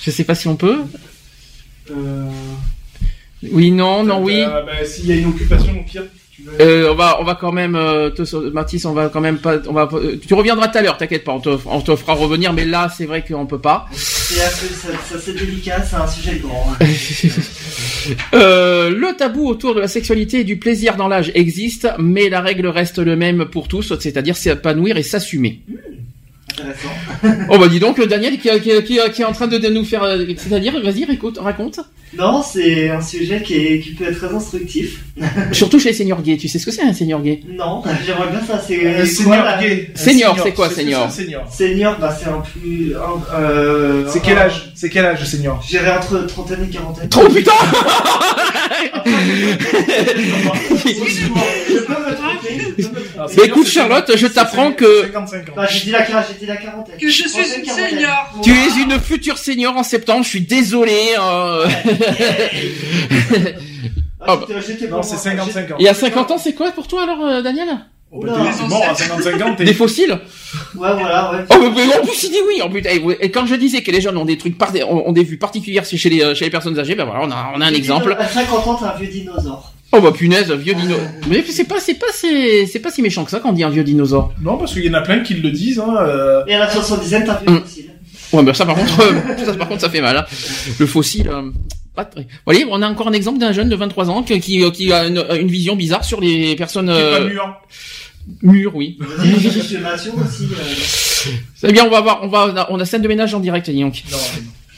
Je 0.04 0.10
sais 0.10 0.24
pas 0.24 0.34
si 0.34 0.48
on 0.48 0.56
peut. 0.56 0.78
Euh, 1.90 2.28
Oui, 3.50 3.70
non, 3.70 4.04
non, 4.04 4.22
oui. 4.22 4.40
Euh, 4.42 4.62
bah, 4.62 4.84
S'il 4.84 5.06
y 5.06 5.12
a 5.12 5.16
une 5.16 5.28
occupation, 5.28 5.78
au 5.78 5.82
pire. 5.84 6.02
tu 6.34 6.42
veux- 6.42 6.52
Euh, 6.60 6.92
on 6.92 6.94
va, 6.94 7.18
on 7.20 7.24
va 7.24 7.34
quand 7.36 7.52
même, 7.52 7.74
euh, 7.76 8.10
te, 8.10 8.50
Mathis, 8.50 8.84
on 8.86 8.92
va 8.92 9.08
quand 9.08 9.20
même 9.20 9.38
pas, 9.38 9.56
on 9.68 9.72
va, 9.72 9.88
euh, 9.92 10.16
tu 10.26 10.34
reviendras 10.34 10.68
tout 10.68 10.78
à 10.78 10.82
l'heure, 10.82 10.96
t'inquiète 10.98 11.24
pas, 11.24 11.32
on 11.32 11.40
te, 11.40 11.50
on 11.66 11.80
te 11.80 11.94
fera 11.94 12.14
revenir, 12.14 12.52
mais 12.52 12.64
là, 12.64 12.92
c'est 12.94 13.04
vrai 13.06 13.22
qu'on 13.24 13.46
peut 13.46 13.60
pas. 13.60 13.86
c'est 13.92 14.40
assez- 14.42 14.66
ça, 14.74 14.88
ça, 15.08 15.18
c'est 15.18 15.34
délicat, 15.34 15.82
c'est 15.82 15.96
un 15.96 16.06
sujet 16.06 16.38
grand. 16.38 16.74
Euh, 18.34 18.90
le 18.90 19.16
tabou 19.16 19.48
autour 19.48 19.74
de 19.74 19.80
la 19.80 19.88
sexualité 19.88 20.40
et 20.40 20.44
du 20.44 20.58
plaisir 20.58 20.96
dans 20.96 21.08
l'âge 21.08 21.32
existe, 21.34 21.88
mais 21.98 22.28
la 22.28 22.42
règle 22.42 22.66
reste 22.66 22.98
le 22.98 23.16
même 23.16 23.46
pour 23.46 23.66
tous, 23.66 23.94
c'est-à-dire 23.98 24.36
s'épanouir 24.36 24.98
et 24.98 25.02
s'assumer. 25.02 25.60
Intéressant. 26.52 26.88
Oh 27.50 27.58
bah 27.58 27.68
dis 27.68 27.80
donc, 27.80 28.00
Daniel 28.06 28.38
qui, 28.38 28.48
qui, 28.60 28.70
qui, 28.84 28.98
qui 29.12 29.22
est 29.22 29.24
en 29.24 29.32
train 29.32 29.46
de, 29.46 29.58
de 29.58 29.68
nous 29.68 29.84
faire, 29.84 30.02
euh, 30.04 30.24
c'est-à-dire, 30.36 30.80
vas-y, 30.82 31.02
écoute, 31.10 31.38
raconte. 31.38 31.80
Non, 32.16 32.42
c'est 32.42 32.90
un 32.90 33.00
sujet 33.00 33.42
qui, 33.42 33.54
est, 33.56 33.80
qui 33.80 33.90
peut 33.94 34.04
être 34.08 34.18
très 34.24 34.32
instructif. 34.34 35.00
Surtout 35.52 35.80
chez 35.80 35.88
les 35.88 35.94
seniors 35.94 36.22
gays, 36.22 36.36
tu 36.36 36.46
sais 36.46 36.58
ce 36.60 36.66
que 36.66 36.70
c'est 36.70 36.82
un 36.82 36.92
senior 36.92 37.20
gay? 37.22 37.40
Non, 37.48 37.82
j'aimerais 38.06 38.30
bien 38.30 38.40
ça. 38.46 38.62
C'est 38.64 38.78
Euh, 38.86 38.98
quoi, 38.98 39.06
senior 39.06 39.58
gay. 39.60 39.90
Senior, 39.96 40.36
c'est 40.42 40.52
quoi, 40.52 40.70
senior 40.70 41.10
senior? 41.10 41.52
Senior, 41.52 41.98
bah 41.98 42.16
c'est 42.18 42.28
un 42.28 42.40
plus. 42.40 42.94
un- 42.94 43.34
euh, 43.36 44.04
C'est 44.08 44.20
quel 44.20 44.38
âge? 44.38 44.70
C'est 44.76 44.90
quel 44.90 45.06
âge, 45.06 45.24
senior? 45.24 45.60
J'irai 45.68 45.90
entre 45.90 46.24
trentaine 46.26 46.64
et 46.64 46.70
quarantaine. 46.70 47.08
Trop 47.08 47.28
putain 47.28 47.52
Je 51.74 51.78
peux 51.80 51.92
me 51.92 52.14
tromper. 52.14 52.74
je 52.78 52.86
peux 52.88 53.00
me 53.00 53.04
tromper. 53.14 53.36
Bah, 53.36 53.42
écoute, 53.44 53.66
Charlotte, 53.66 54.12
je 54.16 54.26
t'apprends 54.26 54.72
que 54.72 55.02
55 55.02 55.48
ans. 55.48 55.52
Bah, 55.56 55.66
j'ai 55.70 55.80
dit 55.84 55.90
la, 55.90 56.02
quar- 56.02 56.24
j'ai 56.28 56.38
dit 56.38 56.46
la 56.46 56.56
quarantaine. 56.56 56.96
Que 56.98 57.08
je 57.08 57.28
suis 57.28 57.56
une 57.56 57.62
quarantaine. 57.62 57.90
senior. 57.90 58.40
tu 58.42 58.50
es 58.52 58.82
une 58.82 58.98
future 59.00 59.38
senior 59.38 59.76
en 59.76 59.82
septembre, 59.82 60.24
je 60.24 60.28
suis 60.30 60.40
désolé. 60.42 61.14
euh. 61.20 61.66
Ah, 64.26 64.36
Non, 64.36 64.46
c'est 64.66 64.88
moi. 64.88 65.02
55 65.02 65.72
ans. 65.72 65.76
Et 65.78 65.88
à 65.88 65.94
50 65.94 66.30
ans, 66.30 66.38
c'est 66.38 66.54
quoi 66.54 66.70
pour 66.72 66.86
toi 66.88 67.02
alors, 67.02 67.22
euh, 67.24 67.42
Daniel 67.42 67.68
Oh, 68.16 68.20
bah, 68.22 68.32
Oula. 68.32 68.44
t'es- 68.52 68.58
t'es 68.62 68.68
mort 68.68 68.84
à 68.88 68.94
55 68.94 69.42
ans, 69.42 69.54
t'es. 69.56 69.64
Des 69.64 69.74
fossiles 69.74 70.12
Ouais, 70.76 70.88
voilà, 70.94 71.32
ouais. 71.32 71.38
Oh, 71.50 71.56
mais, 71.74 71.84
mais 71.86 71.96
en 71.98 72.02
plus, 72.02 72.22
il 72.22 72.30
dit 72.30 72.36
oui. 72.46 72.62
En 72.62 72.70
plus, 72.70 72.80
et, 72.86 73.02
et 73.26 73.30
quand 73.30 73.44
je 73.44 73.56
disais 73.56 73.82
que 73.82 73.90
les 73.90 74.00
jeunes 74.00 74.16
ont 74.16 74.24
des 74.24 74.38
trucs, 74.38 74.54
ont, 74.88 75.12
des 75.12 75.24
vues 75.24 75.36
particulières 75.36 75.84
chez 75.84 76.08
les, 76.08 76.22
euh, 76.22 76.34
chez 76.34 76.44
les 76.46 76.50
personnes 76.50 76.78
âgées, 76.78 76.94
ben 76.94 77.04
voilà, 77.04 77.20
on 77.24 77.30
a, 77.30 77.52
on 77.56 77.60
a 77.60 77.66
un 77.66 77.74
exemple. 77.74 78.16
À 78.18 78.26
50 78.28 78.66
ans, 78.68 78.74
t'es 78.76 78.84
un 78.86 78.94
vieux 78.98 79.08
dinosaure. 79.08 79.73
Oh 79.96 80.00
bah 80.00 80.10
punaise, 80.12 80.50
vieux 80.52 80.74
dino. 80.74 80.96
Mais 81.28 81.44
c'est 81.48 81.64
pas, 81.64 81.78
c'est 81.78 81.94
pas, 81.94 82.06
c'est, 82.12 82.66
c'est 82.66 82.80
pas 82.80 82.90
si 82.90 83.00
méchant 83.00 83.24
que 83.24 83.30
ça 83.30 83.38
quand 83.40 83.50
on 83.50 83.52
dit 83.52 83.62
un 83.62 83.70
vieux 83.70 83.84
dinosaure. 83.84 84.32
Non, 84.42 84.56
parce 84.58 84.72
qu'il 84.72 84.84
y 84.84 84.90
en 84.90 84.94
a 84.94 85.02
plein 85.02 85.20
qui 85.20 85.34
le 85.34 85.50
disent. 85.50 85.78
Hein, 85.78 85.94
euh, 86.00 86.42
Et 86.48 86.54
à 86.54 86.58
la 86.60 86.68
70e, 86.68 87.08
t'es 87.24 87.28
un 87.30 87.34
vieux 87.34 87.48
Hum. 87.48 87.60
fossile. 87.62 87.90
Ouais, 88.32 88.42
bah 88.42 88.54
ça 88.54 88.66
par 88.66 88.74
contre, 88.74 89.00
euh, 89.00 89.44
ça 89.44 89.54
par 89.54 89.68
contre, 89.68 89.80
ça 89.82 89.90
fait 89.90 90.00
mal. 90.00 90.16
hein. 90.16 90.24
Le 90.78 90.86
fossile. 90.86 91.28
euh, 91.28 91.50
pas 91.94 92.04
très. 92.04 92.22
Vous 92.22 92.26
voyez, 92.44 92.66
on 92.68 92.82
a 92.82 92.88
encore 92.88 93.06
un 93.06 93.12
exemple 93.12 93.38
d'un 93.38 93.52
jeune 93.52 93.68
de 93.68 93.76
23 93.76 94.10
ans 94.10 94.22
qui, 94.24 94.40
qui, 94.40 94.68
qui 94.72 94.92
a 94.92 95.06
une, 95.06 95.24
une 95.38 95.46
vision 95.48 95.76
bizarre 95.76 96.04
sur 96.04 96.20
les 96.20 96.56
personnes. 96.56 96.86
pas 96.88 96.92
Euh, 96.92 97.28
mûr. 97.28 97.54
mûres, 98.42 98.74
oui. 98.74 98.98
Aussi. 99.20 99.76
euh, 99.76 101.28
C'est 101.54 101.70
bien, 101.72 101.84
on 101.86 101.90
va 101.90 102.00
voir, 102.00 102.20
on 102.22 102.26
va, 102.28 102.48
on 102.52 102.56
a, 102.56 102.66
on 102.70 102.80
a 102.80 102.84
scène 102.84 103.02
de 103.02 103.08
ménage 103.08 103.32
en 103.34 103.40
direct, 103.40 103.70
dis 103.70 103.80
donc. 103.80 104.02
Non, 104.10 104.18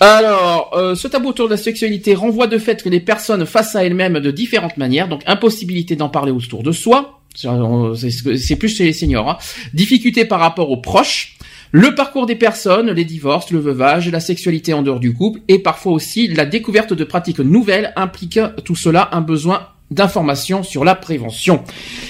Alors, 0.00 0.72
euh, 0.74 0.94
ce 0.94 1.08
tabou 1.08 1.30
autour 1.30 1.46
de 1.46 1.52
la 1.52 1.56
sexualité 1.56 2.14
renvoie 2.14 2.46
de 2.46 2.58
fait 2.58 2.82
que 2.82 2.88
les 2.88 3.00
personnes 3.00 3.46
face 3.46 3.74
à 3.74 3.84
elles-mêmes 3.84 4.20
de 4.20 4.30
différentes 4.30 4.76
manières, 4.76 5.08
donc 5.08 5.22
impossibilité 5.26 5.96
d'en 5.96 6.10
parler 6.10 6.32
autour 6.32 6.62
de 6.62 6.72
soi, 6.72 7.20
c'est 7.34 8.56
plus 8.56 8.68
chez 8.68 8.84
les 8.84 8.92
seniors, 8.92 9.30
hein. 9.30 9.38
difficulté 9.72 10.24
par 10.24 10.40
rapport 10.40 10.70
aux 10.70 10.80
proches, 10.80 11.36
le 11.72 11.94
parcours 11.94 12.26
des 12.26 12.36
personnes, 12.36 12.90
les 12.90 13.04
divorces, 13.04 13.50
le 13.50 13.58
veuvage, 13.58 14.10
la 14.10 14.20
sexualité 14.20 14.74
en 14.74 14.82
dehors 14.82 15.00
du 15.00 15.14
couple, 15.14 15.40
et 15.48 15.58
parfois 15.58 15.92
aussi 15.92 16.28
la 16.28 16.44
découverte 16.44 16.92
de 16.92 17.04
pratiques 17.04 17.40
nouvelles 17.40 17.92
implique 17.96 18.38
tout 18.64 18.76
cela 18.76 19.08
un 19.12 19.22
besoin 19.22 19.68
d'information 19.90 20.62
sur 20.62 20.84
la 20.84 20.94
prévention. 20.94 21.62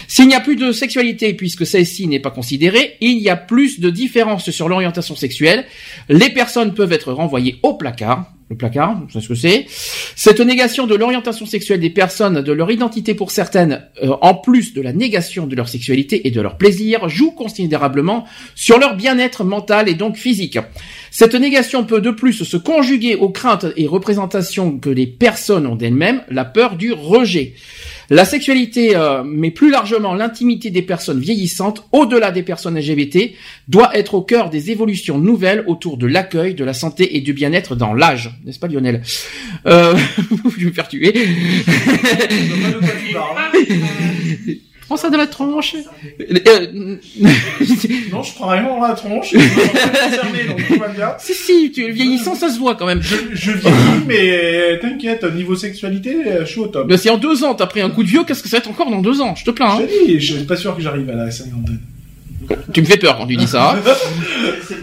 S'il 0.08 0.28
n'y 0.28 0.34
a 0.34 0.40
plus 0.40 0.56
de 0.56 0.72
sexualité 0.72 1.34
puisque 1.34 1.66
celle-ci 1.66 2.06
n'est 2.06 2.20
pas 2.20 2.30
considérée, 2.30 2.96
il 3.00 3.18
y 3.18 3.28
a 3.28 3.36
plus 3.36 3.80
de 3.80 3.90
différences 3.90 4.50
sur 4.50 4.68
l'orientation 4.68 5.16
sexuelle. 5.16 5.64
Les 6.08 6.30
personnes 6.30 6.74
peuvent 6.74 6.92
être 6.92 7.12
renvoyées 7.12 7.58
au 7.62 7.74
placard. 7.74 8.32
Le 8.48 8.56
placard, 8.56 9.02
c'est 9.12 9.20
ce 9.20 9.28
que 9.28 9.34
c'est. 9.34 9.66
Cette 10.14 10.38
négation 10.38 10.86
de 10.86 10.94
l'orientation 10.94 11.46
sexuelle 11.46 11.80
des 11.80 11.90
personnes, 11.90 12.42
de 12.42 12.52
leur 12.52 12.70
identité 12.70 13.12
pour 13.14 13.32
certaines, 13.32 13.84
euh, 14.04 14.14
en 14.20 14.34
plus 14.34 14.72
de 14.72 14.80
la 14.80 14.92
négation 14.92 15.48
de 15.48 15.56
leur 15.56 15.68
sexualité 15.68 16.28
et 16.28 16.30
de 16.30 16.40
leur 16.40 16.56
plaisir, 16.56 17.08
joue 17.08 17.32
considérablement 17.32 18.24
sur 18.54 18.78
leur 18.78 18.94
bien-être 18.94 19.42
mental 19.42 19.88
et 19.88 19.94
donc 19.94 20.16
physique. 20.16 20.60
Cette 21.18 21.34
négation 21.34 21.86
peut 21.86 22.02
de 22.02 22.10
plus 22.10 22.44
se 22.44 22.58
conjuguer 22.58 23.14
aux 23.14 23.30
craintes 23.30 23.64
et 23.78 23.86
représentations 23.86 24.78
que 24.78 24.90
les 24.90 25.06
personnes 25.06 25.66
ont 25.66 25.74
d'elles-mêmes, 25.74 26.20
la 26.28 26.44
peur 26.44 26.76
du 26.76 26.92
rejet. 26.92 27.54
La 28.10 28.26
sexualité, 28.26 28.94
euh, 28.94 29.22
mais 29.24 29.50
plus 29.50 29.70
largement 29.70 30.12
l'intimité 30.12 30.68
des 30.68 30.82
personnes 30.82 31.18
vieillissantes, 31.18 31.88
au-delà 31.90 32.32
des 32.32 32.42
personnes 32.42 32.78
LGBT, 32.78 33.32
doit 33.66 33.96
être 33.96 34.12
au 34.12 34.20
cœur 34.20 34.50
des 34.50 34.70
évolutions 34.70 35.16
nouvelles 35.16 35.64
autour 35.66 35.96
de 35.96 36.06
l'accueil, 36.06 36.52
de 36.52 36.64
la 36.64 36.74
santé 36.74 37.16
et 37.16 37.22
du 37.22 37.32
bien-être 37.32 37.76
dans 37.76 37.94
l'âge. 37.94 38.38
N'est-ce 38.44 38.58
pas 38.58 38.68
Lionel? 38.68 39.00
Euh, 39.64 39.96
Je 40.58 40.64
vais 40.64 40.66
me 40.66 40.72
faire 40.72 40.88
tuer. 40.88 41.14
Je. 44.86 44.88
Prends 44.88 44.96
ça 44.96 45.10
dans 45.10 45.18
la 45.18 45.26
tronche. 45.26 45.74
Euh, 46.20 46.66
Non, 48.12 48.22
je 48.22 48.34
prends 48.34 48.46
rien 48.48 48.62
dans 48.62 48.80
la 48.80 48.94
tronche. 48.94 49.30
Je 49.32 49.38
concerné, 49.38 50.44
donc 50.48 50.64
tout 50.68 50.78
va 50.78 50.88
bien. 50.88 51.14
si, 51.18 51.34
si, 51.34 51.72
tu, 51.72 51.90
vieillissant, 51.90 52.34
ça 52.36 52.50
se 52.50 52.58
voit 52.58 52.76
quand 52.76 52.86
même. 52.86 53.02
Je, 53.02 53.16
je 53.32 53.50
vieillis, 53.52 54.04
mais 54.06 54.78
t'inquiète, 54.80 55.24
niveau 55.34 55.56
sexualité, 55.56 56.14
euh, 56.26 56.40
je 56.46 56.50
suis 56.52 56.60
au 56.60 56.68
top. 56.68 56.86
Mais 56.88 56.96
si 56.98 57.10
en 57.10 57.16
deux 57.18 57.42
ans 57.44 57.54
t'as 57.54 57.66
pris 57.66 57.80
un 57.80 57.90
coup 57.90 58.04
de 58.04 58.08
vieux, 58.08 58.22
qu'est-ce 58.24 58.42
que 58.42 58.48
ça 58.48 58.56
va 58.56 58.60
être 58.60 58.70
encore 58.70 58.90
dans 58.90 59.00
deux 59.02 59.20
ans? 59.20 59.34
Je 59.34 59.44
te 59.44 59.50
plains. 59.50 59.76
Je 59.78 59.82
Hein. 59.82 59.86
te 59.86 60.06
dis, 60.06 60.20
je 60.20 60.34
suis 60.36 60.44
pas 60.44 60.56
sûr 60.56 60.76
que 60.76 60.82
j'arrive 60.82 61.10
à 61.10 61.14
la 61.14 61.30
cinquantaine. 61.30 61.80
Tu 62.72 62.80
me 62.80 62.86
fais 62.86 62.96
peur 62.96 63.16
quand 63.18 63.26
tu 63.26 63.36
dis 63.36 63.48
ça. 63.48 63.76
C'est 64.68 64.74
ça. 64.74 64.80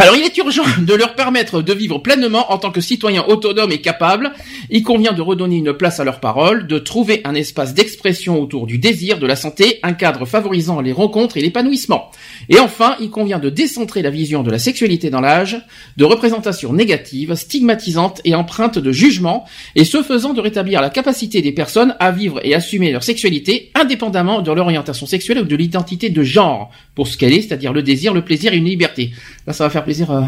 Alors 0.00 0.16
il 0.16 0.24
est 0.24 0.38
urgent 0.38 0.62
de 0.80 0.94
leur 0.94 1.14
permettre 1.14 1.60
de 1.60 1.74
vivre 1.74 1.98
pleinement 1.98 2.50
en 2.52 2.56
tant 2.56 2.70
que 2.70 2.80
citoyens 2.80 3.26
autonomes 3.28 3.70
et 3.70 3.82
capables. 3.82 4.32
Il 4.70 4.82
convient 4.82 5.12
de 5.12 5.20
redonner 5.20 5.58
une 5.58 5.74
place 5.74 6.00
à 6.00 6.04
leurs 6.04 6.20
paroles, 6.20 6.66
de 6.66 6.78
trouver 6.78 7.20
un 7.24 7.34
espace 7.34 7.74
d'expression 7.74 8.40
autour 8.40 8.66
du 8.66 8.78
désir, 8.78 9.18
de 9.18 9.26
la 9.26 9.36
santé, 9.36 9.78
un 9.82 9.92
cadre 9.92 10.24
favorisant 10.24 10.80
les 10.80 10.92
rencontres 10.92 11.36
et 11.36 11.42
l'épanouissement. 11.42 12.10
Et 12.48 12.58
enfin, 12.58 12.96
il 12.98 13.10
convient 13.10 13.38
de 13.38 13.50
décentrer 13.50 14.00
la 14.00 14.08
vision 14.08 14.42
de 14.42 14.50
la 14.50 14.58
sexualité 14.58 15.10
dans 15.10 15.20
l'âge, 15.20 15.60
de 15.98 16.04
représentations 16.06 16.72
négatives, 16.72 17.34
stigmatisantes 17.34 18.22
et 18.24 18.34
empreintes 18.34 18.78
de 18.78 18.92
jugement, 18.92 19.44
et 19.76 19.84
ce 19.84 20.02
faisant 20.02 20.32
de 20.32 20.40
rétablir 20.40 20.80
la 20.80 20.88
capacité 20.88 21.42
des 21.42 21.52
personnes 21.52 21.94
à 22.00 22.10
vivre 22.10 22.40
et 22.42 22.54
assumer 22.54 22.90
leur 22.90 23.02
sexualité 23.02 23.70
indépendamment 23.74 24.40
de 24.40 24.50
leur 24.50 24.64
orientation 24.64 25.04
sexuelle 25.04 25.40
ou 25.40 25.44
de 25.44 25.56
l'identité 25.56 26.08
de 26.08 26.22
genre, 26.22 26.70
pour 27.00 27.08
ce 27.08 27.16
qu'elle 27.16 27.32
est, 27.32 27.40
c'est-à-dire 27.40 27.72
le 27.72 27.82
désir, 27.82 28.12
le 28.12 28.20
plaisir 28.22 28.52
et 28.52 28.58
une 28.58 28.66
liberté. 28.66 29.10
Là, 29.46 29.54
ça 29.54 29.64
va 29.64 29.70
faire 29.70 29.84
plaisir. 29.84 30.10
euh, 30.10 30.20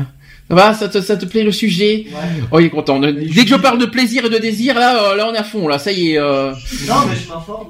Ça 0.49 0.55
va, 0.55 0.73
ça 0.73 0.89
te, 0.89 1.03
ça 1.03 1.19
te 1.19 1.27
plaît 1.27 1.43
le 1.44 1.53
sujet 1.53 2.07
Oh, 2.51 2.61
il 2.61 2.65
est 2.66 2.70
content. 2.70 2.99
Dès 2.99 3.43
que 3.44 3.49
je 3.51 3.57
parle 3.57 3.78
de 3.78 3.85
plaisir 3.85 4.24
et 4.24 4.31
de 4.31 4.39
désir, 4.39 4.74
là, 4.74 5.11
euh, 5.12 5.16
là, 5.16 5.28
on 5.31 5.35
est 5.35 5.36
à 5.36 5.44
fond. 5.44 5.69
Là, 5.69 5.78
ça 5.78 5.93
y 5.93 6.12
est. 6.12 6.19
euh, 6.19 6.53
Non, 6.89 6.94
mais 7.07 7.15
je 7.23 7.28
m'informe. 7.28 7.66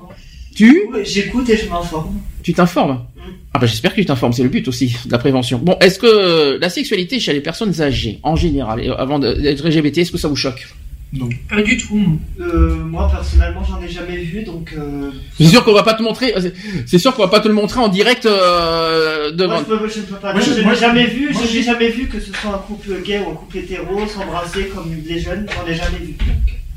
Tu 0.54 0.82
J'écoute 1.04 1.50
et 1.50 1.56
je 1.56 1.68
m'informe. 1.68 2.20
Tu 2.44 2.54
t'informes 2.54 3.04
Ah 3.52 3.58
bah 3.58 3.66
j'espère 3.66 3.90
que 3.92 4.00
tu 4.00 4.06
t'informes, 4.06 4.32
c'est 4.32 4.44
le 4.44 4.48
but 4.50 4.68
aussi 4.68 4.94
de 5.06 5.10
la 5.10 5.18
prévention. 5.18 5.58
Bon, 5.58 5.76
est-ce 5.80 5.98
que 5.98 6.06
euh, 6.06 6.58
la 6.60 6.68
sexualité 6.70 7.18
chez 7.18 7.32
les 7.32 7.40
personnes 7.40 7.80
âgées, 7.82 8.20
en 8.22 8.36
général, 8.36 8.78
et 8.84 8.88
avant 8.88 9.18
d'être 9.18 9.66
LGBT, 9.68 9.98
est-ce 9.98 10.12
que 10.12 10.18
ça 10.18 10.28
vous 10.28 10.36
choque? 10.36 10.68
Non. 11.14 11.28
Pas 11.48 11.60
du 11.60 11.76
tout. 11.76 12.18
Euh, 12.40 12.74
moi, 12.76 13.06
personnellement, 13.10 13.62
j'en 13.62 13.82
ai 13.82 13.88
jamais 13.88 14.16
vu, 14.16 14.44
donc... 14.44 14.72
Euh... 14.78 15.10
C'est 15.36 15.44
sûr 15.46 15.62
qu'on 15.62 15.74
va 15.74 15.82
pas 15.82 15.92
te 15.92 16.02
montrer. 16.02 16.32
c'est- 16.40 16.54
C'est 16.86 16.98
sûr 16.98 17.14
qu'on 17.14 17.20
va 17.22 17.28
pas 17.28 17.40
te 17.40 17.48
le 17.48 17.54
montrer 17.54 17.80
en 17.80 17.88
direct 17.88 18.24
euh, 18.24 19.30
devant. 19.30 19.60
Moi, 19.60 19.64
je, 19.68 19.74
peux, 19.76 19.88
je 19.90 19.98
ne 19.98 20.04
peux 20.04 20.14
pas 20.16 20.32
Moi, 20.32 20.40
je- 20.40 20.52
je 20.54 20.66
n'ai 20.66 20.74
jamais 20.74 21.06
vu, 21.06 21.30
moi, 21.30 21.42
je 21.46 21.54
n'ai 21.58 21.62
jamais 21.62 21.88
vu 21.90 22.08
que 22.08 22.18
ce 22.18 22.32
soit 22.32 22.54
un 22.54 22.58
couple 22.58 23.02
gay 23.04 23.18
ou 23.18 23.30
un 23.30 23.34
couple 23.34 23.58
hétéro 23.58 24.06
s'embrasser 24.08 24.70
comme 24.74 24.90
des 25.06 25.18
jeunes, 25.20 25.46
j'en 25.54 25.70
ai 25.70 25.74
jamais 25.74 25.98
vu. 25.98 26.14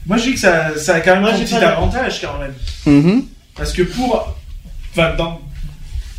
Moi, 0.05 0.17
je 0.17 0.23
dis 0.23 0.33
que 0.33 0.39
ça, 0.39 0.75
ça 0.77 0.95
a 0.95 0.99
quand 0.99 1.13
même 1.13 1.21
Moi, 1.21 1.31
un 1.31 1.39
petit 1.39 1.55
avantage, 1.55 2.21
quand 2.21 2.37
même. 2.39 2.53
Mhm. 2.85 3.23
Parce 3.55 3.71
que 3.71 3.83
pour. 3.83 4.35
Enfin, 4.91 5.15
dans, 5.17 5.39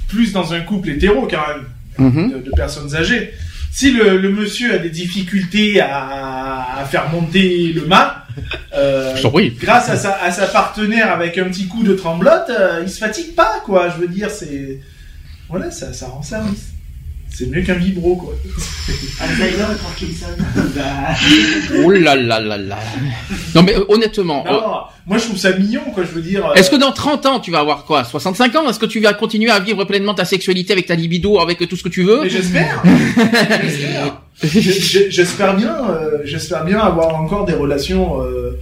plus 0.09 0.33
dans 0.33 0.55
un 0.55 0.61
couple 0.61 0.89
hétéro, 0.91 1.29
quand 1.31 1.47
même, 1.49 1.67
Mhm. 1.99 2.31
de, 2.33 2.39
de 2.39 2.51
personnes 2.57 2.95
âgées. 2.95 3.31
Si 3.79 3.91
le, 3.91 4.17
le 4.17 4.31
monsieur 4.31 4.73
a 4.73 4.79
des 4.79 4.89
difficultés 4.89 5.83
à, 5.83 6.79
à 6.79 6.85
faire 6.87 7.11
monter 7.11 7.75
le 7.75 7.85
mât, 7.85 8.25
euh, 8.75 9.15
grâce 9.61 9.91
à 9.91 9.97
sa, 9.97 10.15
à 10.15 10.31
sa 10.31 10.47
partenaire 10.47 11.13
avec 11.13 11.37
un 11.37 11.45
petit 11.45 11.67
coup 11.69 11.83
de 11.83 11.93
tremblote, 11.93 12.49
euh, 12.49 12.81
il 12.83 12.89
se 12.89 12.97
fatigue 12.97 13.35
pas, 13.35 13.61
quoi. 13.67 13.91
Je 13.91 13.99
veux 14.01 14.09
dire, 14.09 14.31
c'est. 14.31 14.81
Voilà, 15.51 15.71
ça, 15.71 15.93
ça 15.93 16.07
rend 16.07 16.23
service. 16.23 16.69
C'est 17.37 17.47
mieux 17.51 17.61
qu'un 17.63 17.75
vibro, 17.75 18.17
quoi. 18.17 18.33
Alzheimer 19.21 19.75
et 19.75 19.83
Parkinson. 19.83 20.27
Oh 21.85 21.91
là 21.91 22.17
là 22.17 22.41
là 22.41 22.57
là. 22.57 22.79
Non 23.55 23.63
mais 23.63 23.75
euh, 23.77 23.85
honnêtement, 23.89 24.43
Non, 24.47 24.53
euh, 24.53 24.61
moi, 25.07 25.19
je 25.19 25.25
trouve 25.25 25.37
ça 25.37 25.53
mignon, 25.53 25.83
quoi. 25.93 26.05
Je 26.05 26.11
veux 26.13 26.23
dire. 26.23 26.47
euh, 26.47 26.55
est-ce 26.55 26.71
que 26.71 26.77
dans 26.77 26.93
30 26.93 27.27
ans 27.27 27.41
tu 27.41 27.51
vas 27.51 27.59
avoir 27.61 27.85
quoi 27.85 28.05
65 28.05 28.55
ans? 28.57 28.69
Est-ce 28.71 28.79
que 28.79 28.87
tu 28.87 29.01
vas 29.01 29.13
continuer 29.13 29.51
à 29.51 29.61
vivre 29.61 29.85
pleinement 29.85 30.15
ta 30.15 30.25
sexualité 30.25 30.73
avec 30.73 30.87
ta 30.87 30.95
libido, 30.95 31.39
avec 31.39 31.59
tout 31.69 31.77
ce 31.77 31.83
que 31.83 31.89
tu 31.91 32.05
veux? 32.05 32.23
Mais 32.23 32.31
j'espère. 32.31 32.83
J'espère. 33.63 34.23
J'espère 34.43 35.57
bien, 35.57 35.75
euh, 35.91 36.19
j'espère 36.25 36.65
bien 36.65 36.79
avoir 36.79 37.15
encore 37.17 37.47
des 37.47 37.55
relations 37.55 38.21
euh, 38.23 38.59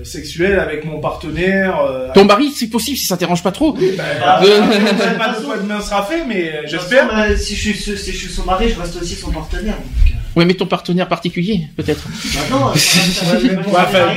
euh, 0.00 0.04
sexuelles 0.04 0.58
avec 0.58 0.84
mon 0.84 0.98
partenaire. 1.00 1.78
euh, 1.80 2.08
Ton 2.12 2.24
mari, 2.24 2.50
c'est 2.54 2.66
possible 2.68 2.96
si 2.96 3.06
ça 3.06 3.16
t'arrange 3.16 3.42
pas 3.42 3.52
trop. 3.52 3.72
bah, 3.72 3.80
bah, 4.20 4.40
Euh, 4.42 4.62
je 4.80 4.86
sais 5.02 5.16
pas 5.18 5.28
de 5.38 5.44
quoi 5.44 5.58
demain 5.58 5.80
sera 5.80 6.04
fait, 6.04 6.24
mais 6.26 6.62
de 6.62 6.66
j'espère. 6.66 7.08
euh, 7.16 7.36
si, 7.36 7.54
je 7.54 7.72
suis, 7.72 7.96
si 7.96 8.12
je 8.12 8.16
suis 8.16 8.28
son 8.28 8.44
mari, 8.44 8.68
je 8.68 8.80
reste 8.80 9.00
aussi 9.00 9.14
son 9.14 9.30
partenaire. 9.30 9.76
Donc, 9.76 10.15
Ouais, 10.36 10.44
mais 10.44 10.52
ton 10.52 10.66
partenaire 10.66 11.08
particulier, 11.08 11.62
peut-être. 11.76 12.06
bah 12.34 12.40
non, 12.50 12.66
Ouais, 13.72 14.16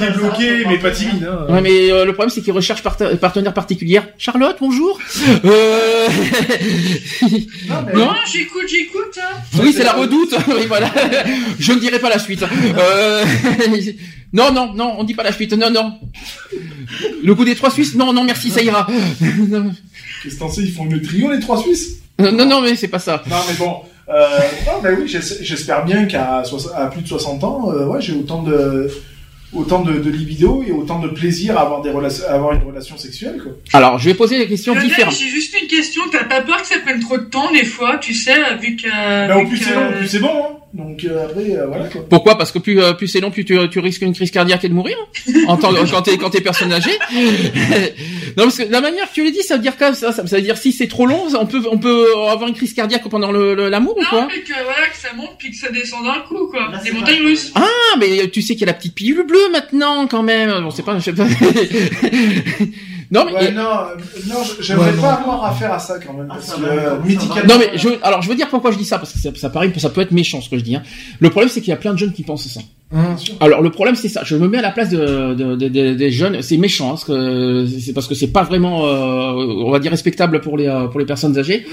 débloqué, 0.12 0.64
mais 0.66 0.78
pas 0.78 0.90
timide. 0.90 1.24
Hein. 1.30 1.46
Ouais, 1.52 1.60
mais 1.60 1.92
euh, 1.92 2.04
le 2.04 2.12
problème 2.12 2.30
c'est 2.34 2.40
qu'il 2.42 2.52
recherche 2.52 2.82
part- 2.82 2.96
partenaire 3.20 3.54
particulière. 3.54 4.08
Charlotte, 4.18 4.56
bonjour. 4.60 4.98
Euh... 5.44 6.08
Non, 7.22 7.28
mais- 7.86 7.92
Non 7.94 8.06
Non, 8.06 8.12
j'écoute, 8.32 8.64
j'écoute. 8.68 9.18
Hein. 9.22 9.36
Oui, 9.62 9.72
c'est 9.72 9.84
la 9.84 9.92
redoute. 9.92 10.34
Oui, 10.48 10.66
voilà. 10.66 10.90
Je 11.60 11.72
ne 11.72 11.78
dirai 11.78 12.00
pas 12.00 12.08
la 12.08 12.18
suite. 12.18 12.42
Euh... 12.42 13.24
Non, 14.32 14.52
non, 14.52 14.72
non, 14.74 14.94
on 14.98 15.04
dit 15.04 15.14
pas 15.14 15.22
la 15.22 15.32
suite. 15.32 15.52
Non, 15.52 15.70
non. 15.70 15.98
Le 17.22 17.34
coup 17.36 17.44
des 17.44 17.54
trois 17.54 17.70
Suisses. 17.70 17.94
Non, 17.94 18.12
non, 18.12 18.24
merci, 18.24 18.50
ça 18.50 18.60
ira. 18.62 18.88
Non, 19.48 19.72
Qu'est-ce 20.22 20.34
que 20.34 20.40
t'en 20.40 20.50
sais 20.50 20.62
Ils 20.62 20.72
font 20.72 20.86
le 20.86 21.00
trio, 21.00 21.30
les 21.30 21.38
trois 21.40 21.62
Suisses? 21.62 21.98
Non, 22.18 22.32
non, 22.44 22.60
mais 22.60 22.74
c'est 22.76 22.88
pas 22.88 22.98
ça. 22.98 23.22
Non, 23.30 23.36
mais 23.48 23.54
bon. 23.54 23.76
Euh, 24.10 24.38
non, 24.66 24.80
mais 24.82 24.90
oui, 24.90 25.06
j'es- 25.06 25.42
j'espère 25.44 25.84
bien 25.84 26.06
qu'à 26.06 26.42
plus 26.90 27.02
de 27.02 27.06
60 27.08 27.44
ans, 27.44 27.70
euh, 27.72 27.86
ouais, 27.86 28.00
j'ai 28.00 28.14
autant 28.14 28.42
de 28.42 28.90
autant 29.52 29.82
de, 29.82 29.94
de 29.94 30.10
libido 30.10 30.62
et 30.66 30.72
autant 30.72 30.98
de 31.00 31.08
plaisir 31.08 31.58
à 31.58 31.62
avoir 31.62 31.82
des 31.82 31.90
relations, 31.90 32.24
à 32.28 32.32
avoir 32.34 32.52
une 32.54 32.62
relation 32.62 32.96
sexuelle, 32.96 33.40
quoi. 33.42 33.52
Alors, 33.72 33.98
je 33.98 34.04
vais 34.08 34.14
poser 34.14 34.38
des 34.38 34.46
questions 34.46 34.74
Lionel, 34.74 34.88
différentes. 34.88 35.14
J'ai 35.14 35.28
juste 35.28 35.54
une 35.60 35.66
question. 35.68 36.02
T'as 36.12 36.24
pas 36.24 36.40
peur 36.42 36.60
que 36.62 36.68
ça 36.68 36.78
prenne 36.78 37.00
trop 37.00 37.18
de 37.18 37.24
temps 37.24 37.50
des 37.52 37.64
fois, 37.64 37.98
tu 37.98 38.14
sais, 38.14 38.36
vu 38.60 38.76
que. 38.76 38.88
Bah, 39.28 39.44
plus 39.48 39.58
c'est 39.58 39.74
long, 39.74 39.88
au 39.88 39.92
plus 39.92 40.08
c'est 40.08 40.18
bon, 40.20 40.28
hein. 40.44 40.56
Donc 40.72 41.02
euh, 41.04 41.24
après, 41.24 41.50
euh, 41.56 41.66
voilà 41.66 41.88
quoi. 41.88 42.02
Pourquoi? 42.08 42.38
Parce 42.38 42.52
que 42.52 42.60
plus, 42.60 42.80
euh, 42.80 42.92
plus 42.92 43.08
c'est 43.08 43.18
long, 43.18 43.32
plus 43.32 43.44
tu, 43.44 43.58
tu 43.70 43.80
risques 43.80 44.02
une 44.02 44.12
crise 44.14 44.30
cardiaque 44.30 44.62
et 44.64 44.68
de 44.68 44.72
mourir 44.74 44.96
en 45.48 45.56
tant, 45.56 45.72
quand 45.90 46.02
t'es 46.02 46.16
quand 46.16 46.30
t'es 46.30 46.40
personne 46.42 46.72
âgée. 46.72 46.96
non, 48.36 48.44
parce 48.44 48.58
que 48.58 48.70
la 48.70 48.80
manière 48.80 49.08
que 49.08 49.14
tu 49.14 49.24
l'as 49.24 49.32
dit, 49.32 49.42
ça 49.42 49.56
veut 49.56 49.62
dire 49.62 49.76
quoi 49.76 49.94
ça, 49.94 50.12
ça 50.12 50.22
veut 50.22 50.40
dire 50.42 50.56
si 50.56 50.70
c'est 50.72 50.86
trop 50.86 51.06
long, 51.06 51.26
on 51.40 51.46
peut 51.46 51.62
on 51.70 51.78
peut 51.78 52.06
avoir 52.30 52.48
une 52.48 52.54
crise 52.54 52.72
cardiaque 52.72 53.02
pendant 53.08 53.32
le- 53.32 53.54
le- 53.56 53.68
l'amour 53.68 53.96
ou 53.96 54.00
Non, 54.02 54.06
quoi? 54.08 54.28
mais 54.32 54.42
que 54.42 54.52
voilà, 54.52 54.86
que 54.92 54.96
ça 54.96 55.08
monte 55.16 55.32
puis 55.40 55.50
que 55.50 55.56
ça 55.56 55.70
descend 55.72 56.04
d'un 56.04 56.20
coup, 56.20 56.46
quoi. 56.46 56.68
Là, 56.70 56.78
Des 56.78 56.90
c'est 56.90 56.94
montagnes 56.94 57.22
russes. 57.24 57.50
Ah, 57.56 57.66
mais 57.98 58.28
tu 58.30 58.40
sais 58.40 58.52
qu'il 58.54 58.60
y 58.60 58.64
a 58.64 58.72
la 58.72 58.74
petite 58.74 58.94
pilule 58.94 59.24
bleue 59.26 59.38
maintenant 59.52 60.06
quand 60.06 60.22
même. 60.22 60.50
Bon, 60.62 60.70
c'est 60.70 60.82
pas, 60.84 60.98
je 60.98 61.04
sais 61.04 61.12
pas. 61.12 61.24
non 63.10 63.24
mais. 63.26 63.32
Ouais, 63.32 63.50
non, 63.52 63.62
euh, 63.62 63.96
non, 64.28 64.36
j'aimerais 64.60 64.90
Ouais, 64.90 64.96
non. 64.96 65.02
pas 65.02 65.12
avoir 65.14 65.44
affaire 65.46 65.72
à 65.72 65.78
ça 65.78 65.98
quand 65.98 66.12
même. 66.12 66.28
Ah, 66.30 66.34
Parce 66.34 66.46
ça 66.46 66.56
que 66.56 66.60
va, 66.60 66.66
euh, 66.68 66.84
ça 66.90 66.94
va. 66.96 67.04
médicalement. 67.04 67.54
Non 67.54 67.58
mais 67.60 67.76
je, 67.78 67.88
alors 68.02 68.22
je 68.22 68.28
veux 68.28 68.34
dire 68.36 68.48
pourquoi 68.48 68.70
je 68.70 68.78
dis 68.78 68.84
ça 68.84 68.98
parce 68.98 69.12
que 69.12 69.18
ça, 69.18 69.30
ça 69.34 69.50
paraît, 69.50 69.72
ça 69.76 69.90
peut 69.90 70.00
être 70.00 70.12
méchant 70.12 70.40
ce 70.40 70.48
que 70.48 70.56
je 70.58 70.62
dis. 70.62 70.76
Hein. 70.76 70.82
Le 71.18 71.30
problème 71.30 71.48
c'est 71.48 71.60
qu'il 71.60 71.70
y 71.70 71.72
a 71.72 71.76
plein 71.76 71.92
de 71.92 71.98
jeunes 71.98 72.12
qui 72.12 72.22
pensent 72.22 72.46
ça. 72.46 72.60
Hum. 72.92 73.16
Alors 73.40 73.62
le 73.62 73.70
problème 73.70 73.94
c'est 73.96 74.08
ça. 74.08 74.22
Je 74.24 74.36
me 74.36 74.48
mets 74.48 74.58
à 74.58 74.62
la 74.62 74.70
place 74.70 74.90
de, 74.90 75.34
de- 75.34 75.54
de- 75.56 75.68
de- 75.68 75.94
des 75.94 76.10
jeunes. 76.10 76.42
C'est 76.42 76.56
méchant, 76.56 76.86
hein, 76.86 76.90
parce 76.90 77.04
que 77.04 77.66
c'est 77.80 77.92
parce 77.92 78.06
que 78.06 78.14
c'est 78.14 78.28
pas 78.32 78.42
vraiment, 78.42 78.86
euh, 78.86 79.32
on 79.64 79.70
va 79.70 79.78
dire 79.80 79.90
respectable 79.90 80.40
pour 80.40 80.56
les 80.56 80.66
euh, 80.66 80.86
pour 80.86 80.98
les 81.00 81.06
personnes 81.06 81.36
âgées. 81.38 81.66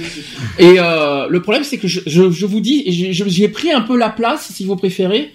Et 0.60 0.76
euh, 0.80 1.28
le 1.30 1.42
problème 1.42 1.64
c'est 1.64 1.78
que 1.78 1.88
je, 1.88 2.02
je, 2.06 2.30
je 2.32 2.46
vous 2.46 2.60
dis, 2.62 2.84
j'ai 3.14 3.48
pris 3.50 3.72
un 3.72 3.82
peu 3.82 3.98
la 3.98 4.10
place, 4.10 4.50
si 4.54 4.64
vous 4.66 4.76
préférez, 4.76 5.32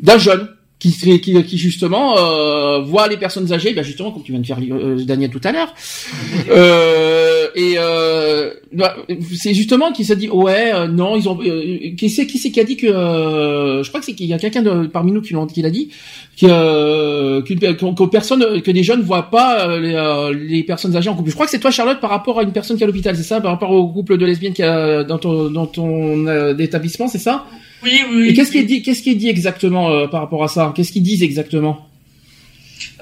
d'un 0.00 0.18
jeune 0.18 0.48
qui 0.92 1.20
qui, 1.20 1.44
qui 1.44 1.58
justement 1.58 2.18
euh, 2.18 2.80
voit 2.80 3.08
les 3.08 3.16
personnes 3.16 3.52
âgées, 3.52 3.72
ben 3.72 3.82
justement 3.82 4.10
comme 4.12 4.22
tu 4.22 4.32
viens 4.32 4.40
de 4.40 4.46
faire 4.46 4.58
euh, 4.60 5.04
Daniel 5.04 5.30
tout 5.30 5.40
à 5.44 5.52
l'heure. 5.52 5.74
Euh, 6.50 7.48
et 7.54 7.74
euh, 7.78 8.52
bah, 8.72 8.96
c'est 9.36 9.54
justement 9.54 9.92
qui 9.92 10.04
se 10.04 10.12
dit 10.12 10.28
ouais 10.28 10.72
euh, 10.72 10.86
non 10.88 11.16
ils 11.16 11.28
ont 11.28 11.38
euh, 11.40 11.94
qui 11.96 12.10
c'est 12.10 12.26
qui 12.26 12.38
c'est 12.38 12.50
qui 12.50 12.60
a 12.60 12.64
dit 12.64 12.76
que 12.76 12.86
je 12.86 13.88
crois 13.88 14.00
que 14.00 14.06
c'est 14.06 14.14
qu'il 14.14 14.26
y 14.26 14.34
a 14.34 14.38
quelqu'un 14.38 14.86
parmi 14.86 15.12
nous 15.12 15.22
qui 15.22 15.62
l'a 15.62 15.70
dit 15.70 15.90
que 16.40 16.46
euh, 16.48 17.42
que, 17.42 17.52
que 17.52 18.04
personne 18.06 18.60
que 18.62 18.70
des 18.70 18.82
jeunes 18.82 19.02
voient 19.02 19.30
pas 19.30 19.68
euh, 19.68 19.80
les, 19.80 19.94
euh, 19.94 20.32
les 20.34 20.62
personnes 20.62 20.96
âgées 20.96 21.08
en 21.10 21.14
couple. 21.14 21.30
Je 21.30 21.34
crois 21.34 21.46
que 21.46 21.52
c'est 21.52 21.60
toi 21.60 21.70
Charlotte 21.70 22.00
par 22.00 22.10
rapport 22.10 22.38
à 22.40 22.42
une 22.42 22.52
personne 22.52 22.76
qui 22.76 22.82
est 22.82 22.84
à 22.84 22.86
l'hôpital, 22.86 23.16
c'est 23.16 23.22
ça? 23.22 23.40
Par 23.40 23.52
rapport 23.52 23.70
au 23.70 23.88
couple 23.88 24.16
de 24.16 24.26
lesbiennes 24.26 24.52
qui 24.52 24.62
a 24.62 25.04
dans 25.04 25.18
ton 25.18 25.50
dans 25.50 25.66
ton 25.66 26.26
euh, 26.26 26.56
établissement, 26.58 27.08
c'est 27.08 27.18
ça? 27.18 27.44
Oui, 27.82 28.02
oui. 28.12 28.28
Et 28.28 28.34
qu'est-ce 28.34 28.50
qui 28.50 28.58
est 28.58 28.64
dit 28.64 28.82
qu'est-ce 28.82 29.02
qui 29.02 29.10
est 29.10 29.14
dit 29.14 29.28
exactement 29.28 30.08
par 30.08 30.20
rapport 30.20 30.42
à 30.42 30.48
ça? 30.48 30.72
Qu'est-ce 30.74 30.92
qu'ils 30.92 31.02
disent 31.02 31.22
exactement? 31.22 31.88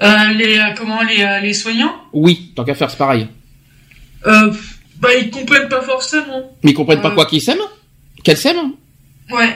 Les, 0.01 0.59
comment, 0.77 1.01
les, 1.01 1.39
les 1.41 1.53
soignants? 1.53 1.95
Oui, 2.11 2.51
tant 2.55 2.63
qu'à 2.63 2.75
faire 2.75 2.89
c'est 2.89 2.97
pareil. 2.97 3.27
Bah, 4.23 5.09
ils 5.19 5.29
comprennent 5.29 5.67
pas 5.67 5.81
forcément. 5.81 6.55
Mais 6.63 6.71
ils 6.71 6.73
comprennent 6.73 7.01
pas 7.01 7.11
quoi 7.11 7.25
qu'ils 7.25 7.41
s'aiment? 7.41 7.57
Qu'elles 8.23 8.37
s'aiment? 8.37 8.71
Ouais. 9.29 9.53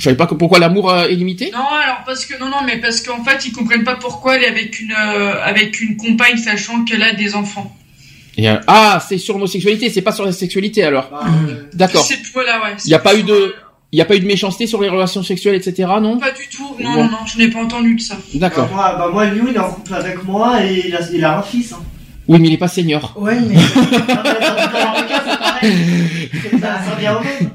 Je 0.00 0.04
savais 0.04 0.16
pas 0.16 0.26
que 0.26 0.34
pourquoi 0.34 0.58
l'amour 0.58 0.90
euh, 0.90 1.04
est 1.08 1.14
limité? 1.14 1.50
Non, 1.52 1.58
alors 1.58 1.98
parce 2.06 2.24
que 2.24 2.38
non, 2.40 2.46
non, 2.48 2.62
mais 2.64 2.78
parce 2.78 3.02
qu'en 3.02 3.22
fait, 3.22 3.44
ils 3.46 3.52
comprennent 3.52 3.84
pas 3.84 3.96
pourquoi 3.96 4.36
elle 4.36 4.44
est 4.44 4.48
avec 4.48 4.80
une 4.80 4.92
euh, 4.92 5.34
avec 5.44 5.78
une 5.80 5.98
compagne, 5.98 6.38
sachant 6.38 6.84
qu'elle 6.84 7.02
a 7.02 7.12
des 7.12 7.34
enfants. 7.34 7.76
Et, 8.38 8.48
euh, 8.48 8.56
ah, 8.66 9.04
c'est 9.06 9.18
sur 9.18 9.34
l'homosexualité, 9.34 9.90
c'est 9.90 10.00
pas 10.00 10.12
sur 10.12 10.24
la 10.24 10.32
sexualité 10.32 10.82
alors. 10.84 11.10
Bah, 11.10 11.20
euh, 11.48 11.64
D'accord. 11.74 12.02
C'est 12.02 12.18
voilà, 12.32 12.62
ouais. 12.62 12.76
Il 12.86 12.90
y 12.90 12.94
a 12.94 12.98
pas 12.98 13.14
eu 13.14 13.22
de 13.24 13.54
il 13.92 13.98
y 13.98 14.02
a 14.02 14.06
pas 14.06 14.16
eu 14.16 14.20
de 14.20 14.26
méchanceté 14.26 14.66
sur 14.66 14.80
les 14.80 14.88
relations 14.88 15.22
sexuelles, 15.22 15.56
etc. 15.56 15.86
Non? 16.00 16.18
Pas 16.18 16.30
du 16.30 16.48
tout. 16.48 16.76
Non, 16.80 16.92
Bon. 16.94 17.04
non, 17.04 17.10
non, 17.10 17.18
je 17.26 17.36
n'ai 17.36 17.48
pas 17.48 17.58
entendu 17.58 17.96
de 17.96 18.00
ça. 18.00 18.16
D'accord. 18.32 18.68
Bah, 18.68 18.74
moi, 18.74 18.94
bah, 18.98 19.08
moi, 19.12 19.24
Liu, 19.26 19.48
il 19.50 19.56
est 19.56 19.58
en 19.58 19.70
couple 19.70 19.92
avec 19.94 20.24
moi 20.24 20.64
et 20.64 20.84
il 20.86 20.96
a, 20.96 21.00
il 21.12 21.22
a 21.24 21.38
un 21.38 21.42
fils. 21.42 21.72
Hein. 21.72 21.82
Oui, 22.26 22.38
mais 22.40 22.48
il 22.48 22.54
est 22.54 22.58
pas 22.58 22.68
senior. 22.68 23.12
Ouais, 23.18 23.36
mais. 23.38 23.56
Ça 23.60 24.22
revient 24.22 24.38
au 25.60 25.62
même. 25.62 26.60
Ça 26.60 26.94
revient 26.96 27.08
au 27.18 27.22
même. 27.22 27.50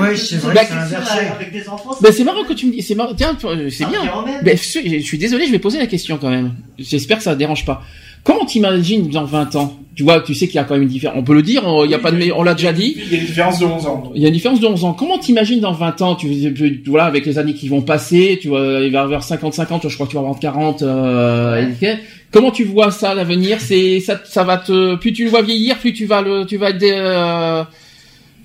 Ouais, 0.00 0.16
c'est 0.16 0.36
vrai 0.36 0.54
c'est 0.56 0.68
seul 0.68 0.78
inversé. 0.78 1.18
Avec 1.34 1.52
des 1.52 1.68
enfants, 1.68 1.96
Ben, 2.00 2.12
c'est 2.12 2.24
marrant 2.24 2.44
que 2.44 2.52
tu 2.52 2.66
me 2.66 2.72
dis, 2.72 2.82
c'est 2.82 2.94
marrant, 2.94 3.14
tiens, 3.14 3.36
euh, 3.44 3.68
c'est 3.70 3.86
bien. 3.86 4.00
Ben, 4.42 4.56
je 4.56 4.62
suis 5.00 5.18
désolé, 5.18 5.46
je 5.46 5.52
vais 5.52 5.58
poser 5.58 5.78
la 5.78 5.86
question 5.86 6.18
quand 6.20 6.30
même. 6.30 6.52
J'espère 6.78 7.18
que 7.18 7.24
ça 7.24 7.32
ne 7.32 7.36
dérange 7.38 7.64
pas. 7.64 7.82
Comment 8.24 8.44
t'imagines 8.44 9.08
dans 9.08 9.24
20 9.24 9.56
ans 9.56 9.76
Tu 9.96 10.04
vois, 10.04 10.20
tu 10.20 10.32
sais 10.34 10.46
qu'il 10.46 10.54
y 10.54 10.58
a 10.58 10.64
quand 10.64 10.74
même 10.74 10.84
une 10.84 10.88
différence. 10.88 11.16
On 11.18 11.24
peut 11.24 11.34
le 11.34 11.42
dire, 11.42 11.62
on- 11.66 11.84
il 11.84 11.90
y 11.90 11.94
a 11.94 11.98
pas 11.98 12.12
de, 12.12 12.16
mais 12.16 12.30
on 12.30 12.44
l'a 12.44 12.54
déjà 12.54 12.72
dit. 12.72 12.94
Il 12.96 13.12
y 13.12 13.16
a 13.16 13.18
une 13.18 13.26
différence 13.26 13.58
de 13.58 13.64
11 13.64 13.84
ans. 13.86 14.12
Il 14.14 14.22
y 14.22 14.24
a 14.24 14.28
une 14.28 14.34
différence 14.34 14.60
de 14.60 14.66
11 14.68 14.84
ans. 14.84 14.92
Comment 14.92 15.18
t'imagines 15.18 15.58
dans 15.58 15.72
20 15.72 16.00
ans 16.02 16.14
tu, 16.14 16.28
tu- 16.54 16.82
voilà, 16.86 17.06
avec 17.06 17.26
les 17.26 17.38
années 17.38 17.54
qui 17.54 17.68
vont 17.68 17.82
passer, 17.82 18.38
tu 18.40 18.46
vois, 18.48 18.78
il 18.80 18.92
va 18.92 19.06
vers 19.08 19.24
50-50, 19.24 19.88
je 19.88 19.94
crois 19.94 20.06
que 20.06 20.12
tu 20.12 20.16
vas 20.16 20.20
avoir 20.22 20.38
40. 20.38 20.82
Euh, 20.82 21.66
ok. 21.82 21.88
Comment 22.30 22.52
tu 22.52 22.62
vois 22.64 22.92
ça 22.92 23.12
l'avenir? 23.14 23.60
C'est 23.60 23.98
ça, 24.00 24.20
ça 24.24 24.44
va 24.44 24.56
te, 24.56 24.94
plus 24.94 25.12
tu 25.12 25.24
le 25.24 25.30
vois 25.30 25.42
vieillir, 25.42 25.76
plus 25.78 25.92
tu 25.92 26.06
vas 26.06 26.22
le, 26.22 26.46
tu 26.46 26.56
vas 26.58 26.70
être, 26.70 26.82
euh, 26.84 27.64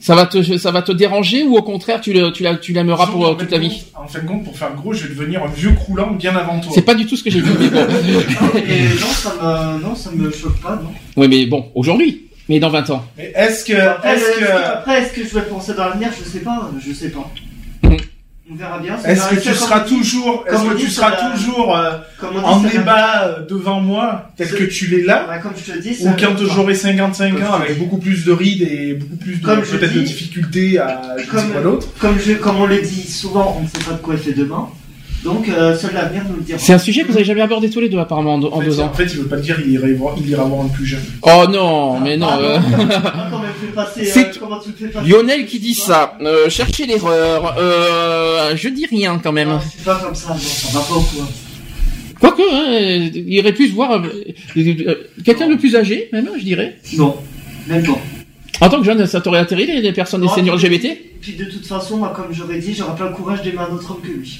ça 0.07 0.15
va 0.15 0.25
te, 0.25 0.57
ça 0.57 0.71
va 0.71 0.81
te 0.81 0.91
déranger 0.93 1.43
ou 1.43 1.57
au 1.57 1.61
contraire 1.61 1.99
tu 1.99 2.13
le, 2.13 2.31
tu 2.31 2.41
la- 2.43 2.55
tu 2.55 2.71
l'aimeras 2.71 3.07
pour 3.07 3.27
euh, 3.27 3.33
toute 3.33 3.51
la 3.51 3.57
de 3.57 3.63
vie 3.63 3.69
compte- 3.93 4.03
En 4.05 4.07
fin 4.07 4.19
de 4.19 4.27
compte, 4.27 4.43
pour 4.45 4.57
faire 4.57 4.73
gros, 4.73 4.93
je 4.93 5.05
vais 5.05 5.13
devenir 5.13 5.43
un 5.43 5.47
vieux 5.47 5.71
croulant 5.73 6.11
bien 6.11 6.33
avant 6.35 6.59
toi. 6.61 6.71
C'est 6.73 6.81
pas 6.81 6.95
du 6.95 7.05
tout 7.05 7.17
ce 7.17 7.23
que 7.23 7.29
j'ai 7.29 7.41
dit. 7.41 7.49
Mais 7.59 7.69
bon. 7.69 7.79
Et 8.57 8.83
non, 9.01 9.07
ça 9.11 9.33
me, 9.41 9.81
non, 9.83 9.95
ça 9.95 10.09
me 10.11 10.31
choque 10.31 10.59
pas, 10.61 10.75
non. 10.81 10.91
oui, 11.17 11.27
mais 11.27 11.45
bon, 11.45 11.65
aujourd'hui. 11.75 12.23
Mais 12.49 12.59
dans 12.61 12.69
20 12.69 12.89
ans. 12.91 13.03
Mais 13.17 13.33
est-ce 13.35 13.65
que, 13.65 13.73
Après, 13.73 14.15
est-ce 14.15 14.23
est-ce 14.29 14.39
que- 14.39 14.45
que, 14.45 14.51
après, 14.77 15.01
est-ce 15.01 15.13
que 15.13 15.23
je 15.27 15.33
vais 15.35 15.41
penser 15.41 15.73
dans 15.73 15.83
l'avenir? 15.89 16.09
Je 16.17 16.23
sais 16.29 16.39
pas, 16.39 16.71
je 16.79 16.93
sais 16.93 17.09
pas. 17.09 17.29
On 18.49 18.55
verra 18.55 18.79
bien. 18.79 18.97
est-ce 19.03 19.29
que 19.29 19.39
tu 19.41 19.53
seras 19.53 19.81
toujours, 19.81 20.45
est-ce 20.49 20.63
que 20.63 20.77
tu 20.77 20.87
seras 20.87 21.31
toujours 21.31 21.77
en 22.43 22.61
débat 22.61 23.23
euh, 23.23 23.45
devant 23.45 23.81
moi, 23.81 24.31
tel 24.37 24.49
que 24.49 24.63
tu 24.63 24.87
l'es 24.87 25.03
là, 25.03 25.27
Ouais, 25.29 25.39
comme 25.41 25.51
je 25.57 25.73
te 25.73 25.77
dis, 25.77 25.97
ou 26.01 26.11
quand 26.17 26.37
j'aurai 26.37 26.75
55 26.75 27.33
Comme 27.33 27.43
ans 27.43 27.53
avec 27.53 27.77
beaucoup 27.77 27.97
plus 27.97 28.23
de 28.23 28.31
rides 28.31 28.61
et 28.61 28.93
beaucoup 28.93 29.17
plus 29.17 29.41
de 29.41 29.45
peut-être 29.45 29.93
de 29.93 29.99
difficultés 29.99 30.79
à 30.79 31.01
comme, 31.29 31.79
comme, 31.99 32.19
je, 32.19 32.33
comme 32.33 32.57
on 32.57 32.67
le 32.67 32.81
dit 32.81 33.09
souvent, 33.09 33.57
on 33.59 33.63
ne 33.63 33.67
sait 33.67 33.85
pas 33.85 33.93
de 33.93 34.01
quoi 34.01 34.13
est 34.13 34.17
fait 34.17 34.33
demain. 34.33 34.69
Donc, 35.27 35.49
euh, 35.49 35.77
seul 35.77 35.93
l'avenir 35.93 36.23
nous 36.29 36.37
le 36.37 36.41
dira. 36.41 36.57
C'est 36.57 36.73
un 36.73 36.77
sujet 36.79 37.01
que 37.03 37.07
vous 37.07 37.15
avez 37.15 37.25
jamais 37.25 37.41
abordé 37.41 37.69
tous 37.69 37.81
les 37.81 37.89
deux 37.89 37.99
apparemment 37.99 38.35
en, 38.35 38.43
en 38.43 38.47
En 38.53 38.59
fait, 38.61 38.65
deux 38.65 38.79
ans. 38.79 38.85
en 38.85 38.93
fait, 38.93 39.03
il 39.05 39.19
veut 39.19 39.27
pas 39.27 39.35
le 39.35 39.41
dire, 39.41 39.57
il 39.65 39.73
ira 39.73 39.87
voir, 39.97 40.15
il 40.17 40.29
ira 40.29 40.43
voir 40.45 40.63
un 40.65 40.69
plus 40.69 40.85
jeune. 40.85 41.01
Oh 41.21 41.43
non, 41.49 41.99
mais 41.99 42.15
non. 42.15 42.27
Ah, 42.31 42.39
euh, 42.39 42.59
Ah, 43.03 43.27
comment 43.29 43.43
tu 43.59 43.65
le 43.65 43.67
fais 43.67 43.73
passer, 43.75 44.05
C'est 44.05 44.41
euh, 44.41 45.01
Lionel 45.05 45.45
qui 45.45 45.59
dit 45.59 45.73
ça. 45.73 46.17
Euh, 46.21 46.49
cherchez 46.49 46.85
l'erreur. 46.85 47.55
Euh, 47.59 48.55
je 48.55 48.69
dis 48.69 48.85
rien 48.85 49.19
quand 49.21 49.31
même. 49.33 49.49
Non, 49.49 49.59
c'est 49.59 49.83
pas 49.83 49.95
comme 49.95 50.15
ça, 50.15 50.29
non, 50.29 50.37
ça 50.39 50.79
va 50.79 50.85
pas 50.85 50.93
au. 50.95 51.05
Quoique, 52.19 52.41
hein, 52.41 53.09
il 53.13 53.33
irait 53.33 53.53
plus 53.53 53.71
voir 53.71 53.91
euh, 53.91 54.07
euh, 54.57 54.95
quelqu'un 55.23 55.49
de 55.49 55.55
plus 55.55 55.75
âgé, 55.75 56.09
même, 56.13 56.27
je 56.39 56.43
dirais. 56.43 56.77
Non, 56.97 57.15
même 57.67 57.83
pas. 57.85 57.97
En 58.59 58.69
tant 58.69 58.79
que 58.79 58.85
jeune, 58.85 59.05
ça 59.05 59.21
t'aurait 59.21 59.39
atterri 59.39 59.67
les, 59.67 59.91
personnes, 59.93 60.21
des 60.21 60.27
seniors 60.29 60.55
puis- 60.57 60.67
LGBT 60.67 60.97
Puis 61.21 61.33
de 61.33 61.45
toute 61.45 61.65
façon, 61.65 61.97
moi, 61.97 62.11
comme 62.15 62.33
j'aurais 62.33 62.57
dit, 62.57 62.73
j'aurais 62.73 62.95
pas 62.95 63.05
le 63.09 63.11
courage 63.15 63.43
d'aimer 63.43 63.59
un 63.69 63.73
autre 63.75 63.91
homme 63.91 64.01
que 64.01 64.07
lui. 64.07 64.39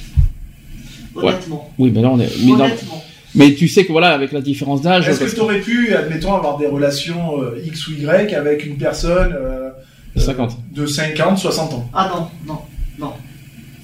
Ouais. 1.18 1.30
Honnêtement. 1.30 1.70
Oui, 1.78 1.92
mais 1.94 2.02
là 2.02 2.10
on 2.10 2.20
est. 2.20 2.30
Mais, 2.44 2.52
non. 2.52 2.66
Honnêtement. 2.66 3.04
mais 3.36 3.54
tu 3.56 3.68
sais 3.68 3.86
que 3.86 3.92
voilà, 3.92 4.14
avec 4.14 4.32
la 4.32 4.42
différence 4.42 4.82
d'âge. 4.82 5.08
Est-ce 5.08 5.20
que 5.20 5.30
tu 5.36 5.40
aurais 5.42 5.60
pu, 5.60 5.94
admettons, 5.94 6.34
avoir 6.36 6.58
des 6.58 6.68
relations 6.68 7.42
euh, 7.42 7.62
X 7.66 7.88
ou 7.88 7.92
Y 7.94 8.34
avec 8.34 8.66
une 8.66 8.78
personne 8.78 9.34
euh, 9.34 9.70
50. 10.16 10.58
de 10.74 10.86
50, 10.86 11.38
60 11.38 11.74
ans? 11.74 11.90
Ah 11.94 12.10
non, 12.14 12.28
non, 12.54 12.60
non. 13.00 13.14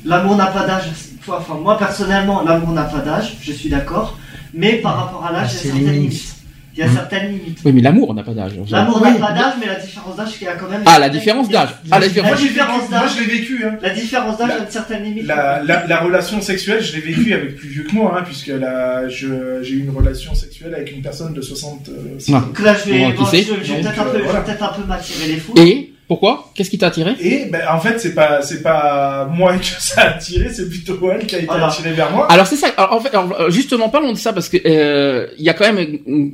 L'amour 0.06 0.36
n'a 0.36 0.48
pas 0.48 0.66
d'âge. 0.68 0.86
Enfin, 1.28 1.56
moi 1.56 1.78
personnellement, 1.78 2.42
l'amour 2.44 2.72
n'a 2.72 2.84
pas 2.84 3.00
d'âge, 3.00 3.38
je 3.42 3.52
suis 3.54 3.70
d'accord. 3.70 4.18
Mais 4.54 4.74
par 4.74 4.98
rapport 4.98 5.26
à 5.26 5.32
l'âge, 5.32 5.50
Ah, 5.50 5.54
il 5.54 5.56
y 5.56 5.60
c'est 5.62 5.70
a 5.70 5.72
certaines 5.72 5.94
limite. 5.94 6.12
limites. 6.12 6.33
Il 6.76 6.80
y 6.80 6.84
a 6.84 6.90
certaines 6.92 7.28
limites. 7.32 7.60
Oui, 7.66 7.72
mais 7.72 7.82
l'amour 7.82 8.14
n'a 8.16 8.24
pas 8.24 8.32
d'âge. 8.34 8.54
L'amour 8.72 9.00
Oui. 9.04 9.12
n'a 9.20 9.28
pas 9.28 9.32
d'âge, 9.34 9.54
mais 9.60 9.68
la 9.68 9.76
différence 9.76 10.16
d'âge, 10.16 10.30
il 10.42 10.46
y 10.46 10.48
a 10.48 10.56
quand 10.56 10.68
même. 10.70 10.82
Ah, 10.86 10.98
la 11.00 11.10
différence 11.10 11.48
d'âge. 11.50 11.70
Ah, 11.92 12.00
la 12.00 12.08
différence. 12.08 12.32
Moi, 12.42 13.00
d'âge, 13.00 13.12
je 13.16 13.22
l'ai 13.22 13.28
vécu. 13.40 13.64
Hein. 13.66 13.76
la 13.82 13.90
différence 13.92 14.38
d'âge 14.38 14.50
a 14.52 14.58
une 14.64 14.70
certaine 14.70 15.04
limite. 15.04 15.28
La, 15.28 15.62
la, 15.64 15.86
la 15.86 15.98
relation 16.00 16.42
sexuelle, 16.42 16.82
je 16.84 16.94
l'ai 16.94 17.02
vécue 17.02 17.34
avec 17.34 17.56
plus 17.58 17.68
vieux 17.70 17.84
que 17.84 17.94
moi, 17.94 18.16
hein, 18.18 18.24
puisque 18.26 18.52
je, 18.52 19.28
j'ai 19.62 19.74
eu 19.74 19.80
une 19.84 19.96
relation 19.96 20.34
sexuelle 20.34 20.74
avec 20.76 20.92
une 20.92 21.02
personne 21.02 21.34
de 21.34 21.42
60. 21.42 21.90
euh, 21.90 22.18
Ah. 22.30 22.32
Donc 22.48 22.60
là, 22.60 22.74
je 22.74 22.90
vais, 22.92 23.00
Bon, 23.00 23.12
qui 23.12 23.18
bon, 23.18 23.26
je, 23.26 23.74
vais 23.74 23.82
peut-être 23.82 24.00
un 24.00 24.06
euh, 24.06 24.12
peu, 24.12 24.18
je 24.18 24.18
vais 24.18 24.24
voilà. 24.24 24.42
peut-être 24.42 24.64
un 24.64 24.74
peu 24.74 24.84
m'attirer 24.88 25.28
les 25.28 25.38
fous. 25.38 25.54
Et 25.58 25.90
pourquoi? 26.08 26.52
Qu'est-ce 26.54 26.70
qui 26.70 26.78
t'a 26.78 26.88
attiré? 26.88 27.16
Et 27.22 27.46
ben, 27.52 27.62
en 27.72 27.80
fait, 27.80 27.98
c'est 28.00 28.14
pas, 28.14 28.42
c'est 28.42 28.62
pas 28.62 29.26
moi 29.32 29.56
que 29.58 29.66
ça 29.66 30.02
a 30.02 30.10
attiré, 30.16 30.50
c'est 30.52 30.70
plutôt 30.70 31.00
elle 31.12 31.26
qui 31.26 31.36
a 31.36 31.38
été 31.40 31.48
Voilà. 31.48 31.68
attirée 31.68 31.94
vers 31.94 32.12
moi. 32.12 32.28
Alors 32.32 32.46
c'est 32.48 32.56
ça. 32.58 32.68
Alors, 32.78 32.94
en 32.94 33.00
fait, 33.00 33.10
alors, 33.10 33.40
euh, 33.40 33.50
justement, 33.50 33.90
parlons 33.90 34.12
de 34.12 34.18
ça 34.18 34.34
parce 34.34 34.50
que 34.50 34.58
euh, 34.66 35.28
il 35.38 35.44
y 35.46 35.50
a 35.50 35.54
quand 35.54 35.72
même. 35.72 36.00
euh, 36.08 36.28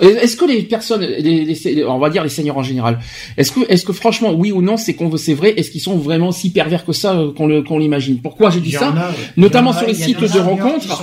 Est-ce 0.00 0.36
que 0.36 0.44
les 0.44 0.62
personnes, 0.62 1.00
les, 1.02 1.44
les- 1.44 1.84
on 1.84 1.98
va 1.98 2.10
dire 2.10 2.22
les 2.22 2.28
seigneurs 2.28 2.56
en 2.56 2.62
général, 2.62 3.00
est-ce 3.36 3.50
que, 3.50 3.60
est-ce 3.68 3.84
que 3.84 3.92
franchement, 3.92 4.32
oui 4.32 4.52
ou 4.52 4.62
non, 4.62 4.76
c'est 4.76 4.94
qu'on 4.94 5.16
c'est 5.16 5.34
vrai, 5.34 5.52
est-ce 5.56 5.70
qu'ils 5.72 5.80
sont 5.80 5.96
vraiment 5.96 6.30
si 6.30 6.50
pervers 6.50 6.84
que 6.84 6.92
ça 6.92 7.16
euh, 7.18 7.32
qu'on 7.32 7.48
le, 7.48 7.62
qu'on 7.62 7.78
l'imagine? 7.78 8.18
Pourquoi 8.22 8.50
j'ai 8.50 8.60
dit 8.60 8.70
ça 8.70 8.88
a. 8.88 9.12
Notamment 9.36 9.72
a- 9.72 9.78
sur 9.78 9.86
les 9.88 9.94
sites 9.94 10.20
de 10.20 10.38
rencontres. 10.38 11.02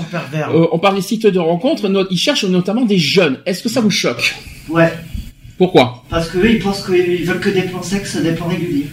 Euh, 0.53 0.67
on 0.71 0.79
parle 0.79 0.95
des 0.95 1.01
sites 1.01 1.27
de 1.27 1.39
rencontres, 1.39 1.89
no- 1.89 2.05
ils 2.09 2.17
cherchent 2.17 2.45
notamment 2.45 2.85
des 2.85 2.97
jeunes. 2.97 3.39
Est-ce 3.45 3.61
que 3.61 3.69
ça 3.69 3.81
vous 3.81 3.89
choque? 3.91 4.35
Ouais, 4.69 4.93
Pourquoi? 5.57 6.03
Parce 6.09 6.29
que 6.29 6.37
eux, 6.37 6.51
ils 6.51 6.59
pensent 6.59 6.85
qu'ils 6.85 7.25
veulent 7.25 7.39
que 7.41 7.49
des 7.49 7.63
plans 7.63 7.83
sexes, 7.83 8.15
des 8.15 8.31
plans 8.33 8.47
réguliers. 8.47 8.87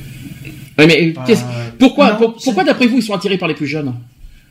Ouais, 0.79 0.87
mais 0.89 1.12
Bah, 1.12 1.25
pourquoi, 1.79 2.11
non, 2.12 2.16
pour- 2.16 2.35
c'est- 2.39 2.45
pourquoi 2.47 2.65
d'après 2.65 2.87
vous 2.89 2.97
ils 2.97 3.03
sont 3.03 3.15
attirés 3.15 3.39
par 3.39 3.47
les 3.49 3.55
plus 3.55 3.66
jeunes? 3.69 3.95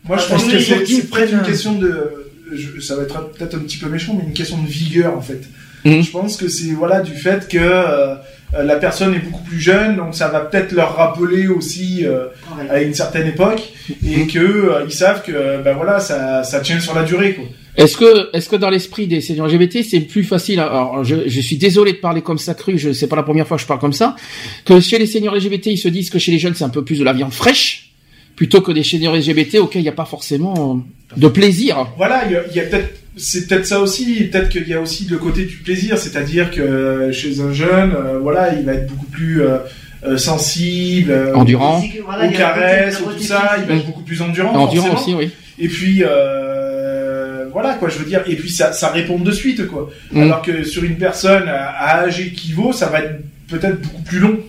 Moi, 0.08 0.18
je 0.18 0.26
pense 0.28 0.44
que 0.46 0.52
c'est, 0.52 0.58
les 0.58 0.64
c'est 0.64 0.70
gens 0.70 0.78
peut-être 1.12 1.32
une 1.32 1.40
prennent- 1.40 1.46
question 1.46 1.74
de, 1.74 2.33
je- 2.52 2.80
ça 2.82 2.96
va 2.96 3.04
être 3.04 3.30
peut-être 3.32 3.56
un 3.56 3.60
petit 3.60 3.78
peu 3.78 3.90
méchant, 3.90 4.16
mais 4.18 4.26
une 4.28 4.34
question 4.34 4.62
de 4.62 4.68
vigueur, 4.68 5.16
en 5.18 5.22
fait. 5.22 5.42
Mhm. 5.86 6.02
Je 6.02 6.12
pense 6.12 6.38
que 6.38 6.48
c'est, 6.48 6.72
voilà, 6.72 7.02
du 7.02 7.14
fait 7.14 7.48
que 7.48 7.58
euh, 7.60 8.16
la 8.64 8.76
personne 8.78 9.14
est 9.16 9.20
beaucoup 9.20 9.44
plus 9.44 9.60
jeune, 9.60 9.96
donc 9.98 10.16
ça 10.16 10.28
va 10.28 10.42
peut-être 10.42 10.72
leur 10.72 10.96
rappeler 10.96 11.48
aussi 11.48 12.06
euh, 12.06 12.28
à 12.70 12.82
une 12.82 12.94
certaine 12.94 13.28
époque, 13.28 13.62
et 14.08 14.28
que 14.28 14.40
euh, 14.40 14.84
ils 14.86 14.94
savent 14.94 15.24
que, 15.24 15.62
ben 15.64 15.74
voilà, 15.76 16.00
ça, 16.00 16.44
ça 16.44 16.60
tient 16.62 16.80
sur 16.80 16.94
la 16.94 17.04
durée, 17.04 17.34
quoi. 17.36 17.46
Est-ce 17.76 17.98
que, 17.98 18.30
est-ce 18.38 18.50
que 18.50 18.56
dans 18.56 18.70
l'esprit 18.70 19.08
des 19.08 19.20
seniors 19.20 19.48
LGBT, 19.48 19.82
c'est 19.84 20.02
plus 20.02 20.24
facile, 20.24 20.60
alors 20.60 21.04
je, 21.04 21.28
je 21.28 21.42
suis 21.42 21.58
désolé 21.58 21.94
de 21.94 21.98
parler 21.98 22.22
comme 22.22 22.38
ça 22.38 22.54
cru, 22.54 22.78
je 22.78 22.94
c'est 22.94 23.08
pas 23.08 23.16
la 23.16 23.24
première 23.24 23.48
fois 23.48 23.58
que 23.58 23.64
je 23.64 23.68
parle 23.68 23.80
comme 23.80 23.94
ça, 23.94 24.16
que 24.64 24.80
chez 24.80 25.00
les 25.00 25.08
seniors 25.08 25.34
LGBT, 25.36 25.72
ils 25.72 25.78
se 25.80 25.88
disent 25.88 26.12
que 26.12 26.20
chez 26.20 26.32
les 26.32 26.38
jeunes, 26.38 26.54
c'est 26.54 26.64
un 26.66 26.70
peu 26.70 26.84
plus 26.86 27.00
de 27.00 27.04
la 27.04 27.14
viande 27.14 27.34
fraîche, 27.34 27.93
plutôt 28.36 28.62
que 28.62 28.72
des 28.72 28.84
seniors 28.84 29.16
LGBT 29.16 29.56
auxquels 29.56 29.82
il 29.82 29.86
n'y 29.86 29.90
a 29.90 29.94
pas 29.94 30.06
forcément 30.06 30.84
euh, 31.16 31.20
de 31.20 31.28
plaisir. 31.28 31.88
Voilà, 31.98 32.24
il 32.26 32.32
y 32.32 32.36
a, 32.36 32.42
il 32.50 32.56
y 32.56 32.60
a 32.60 32.64
peut-être, 32.64 32.94
c'est 33.16 33.48
peut-être 33.48 33.66
ça 33.66 33.80
aussi, 33.80 34.26
peut-être 34.26 34.50
qu'il 34.50 34.68
y 34.68 34.74
a 34.74 34.82
aussi 34.82 35.08
le 35.10 35.18
côté 35.18 35.46
du 35.46 35.58
plaisir, 35.58 35.98
c'est-à-dire 35.98 36.52
que 36.52 36.62
euh, 36.62 37.12
chez 37.12 37.42
un 37.42 37.54
jeune, 37.54 37.94
euh, 37.94 38.20
voilà, 38.20 38.54
il 38.54 38.66
va 38.66 38.74
être 38.74 38.88
beaucoup 38.88 39.06
plus 39.06 39.42
euh, 39.42 40.18
sensible, 40.18 41.32
Endurant. 41.36 41.82
Physique, 41.82 42.02
voilà, 42.04 42.28
aux 42.28 42.32
caresses, 42.32 43.00
le 43.00 43.06
au 43.06 43.08
côté 43.08 43.20
tout 43.20 43.26
ça, 43.26 43.56
il 43.60 43.66
va 43.66 43.76
être 43.76 43.86
beaucoup 43.86 44.04
plus 44.04 44.22
endurant. 44.22 44.54
Endurant 44.54 44.88
forcément. 44.88 45.18
aussi, 45.18 45.28
oui. 45.28 45.32
Et 45.60 45.68
puis 45.68 46.04
euh, 46.04 47.46
voilà 47.52 47.76
quoi, 47.76 47.90
je 47.90 48.00
veux 48.00 48.06
dire, 48.06 48.24
et 48.28 48.36
puis 48.36 48.50
ça, 48.50 48.74
ça 48.74 48.90
répond 48.90 49.20
de 49.20 49.32
suite 49.32 49.68
quoi. 49.68 49.90
Mm. 50.12 50.22
Alors 50.24 50.42
que 50.42 50.64
sur 50.64 50.84
une 50.84 50.98
personne 50.98 51.48
à, 51.48 52.00
âge 52.00 52.20
équivaut, 52.20 52.74
ça 52.74 52.88
va 52.88 53.02
être 53.02 53.22
peut-être 53.48 53.82
beaucoup 53.82 54.02
plus 54.02 54.20
long. 54.20 54.40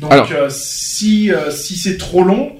Donc 0.00 0.12
Alors. 0.12 0.28
euh, 0.32 0.48
si 0.50 1.32
euh, 1.32 1.50
si 1.50 1.76
c'est 1.76 1.96
trop 1.96 2.22
long, 2.22 2.52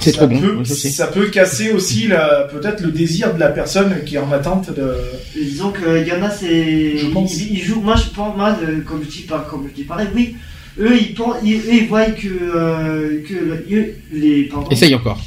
C'est 0.00 0.12
ça 0.12 0.18
trop 0.18 0.28
bon, 0.28 0.40
peut, 0.40 0.64
ça 0.64 1.06
peut 1.08 1.26
casser 1.26 1.72
aussi 1.72 2.08
la- 2.08 2.48
peut-être 2.52 2.80
le 2.82 2.90
désir 2.90 3.34
de 3.34 3.40
la 3.40 3.48
personne 3.48 3.94
qui 4.06 4.16
est 4.16 4.18
en 4.18 4.32
attente 4.32 4.74
de. 4.74 4.94
Et 5.38 5.44
disons 5.44 5.72
qu'il 5.72 6.06
y 6.06 6.12
en 6.12 6.22
a, 6.22 6.30
c'est. 6.30 6.96
Je 6.98 7.06
pense. 7.08 7.36
Ils, 7.36 7.52
ils 7.58 7.62
jouent, 7.62 7.80
moi 7.80 7.96
je 7.96 8.08
pense, 8.14 8.36
moi, 8.36 8.56
euh, 8.62 8.80
comme 8.80 9.02
je 9.04 9.08
dis 9.10 9.22
pas, 9.22 9.46
comme 9.50 9.68
je 9.68 9.74
dis 9.74 9.84
pareil, 9.84 10.08
oui. 10.14 10.36
Eux, 10.78 10.96
ils 10.98 11.14
pensent, 11.14 11.36
ils, 11.44 11.86
voient 11.88 12.06
que, 12.06 12.28
euh, 12.28 13.22
que 13.28 13.34
le- 13.34 13.94
les, 14.12 14.44
pardon, 14.44 14.70
Essaye 14.70 14.94
encore. 14.94 15.20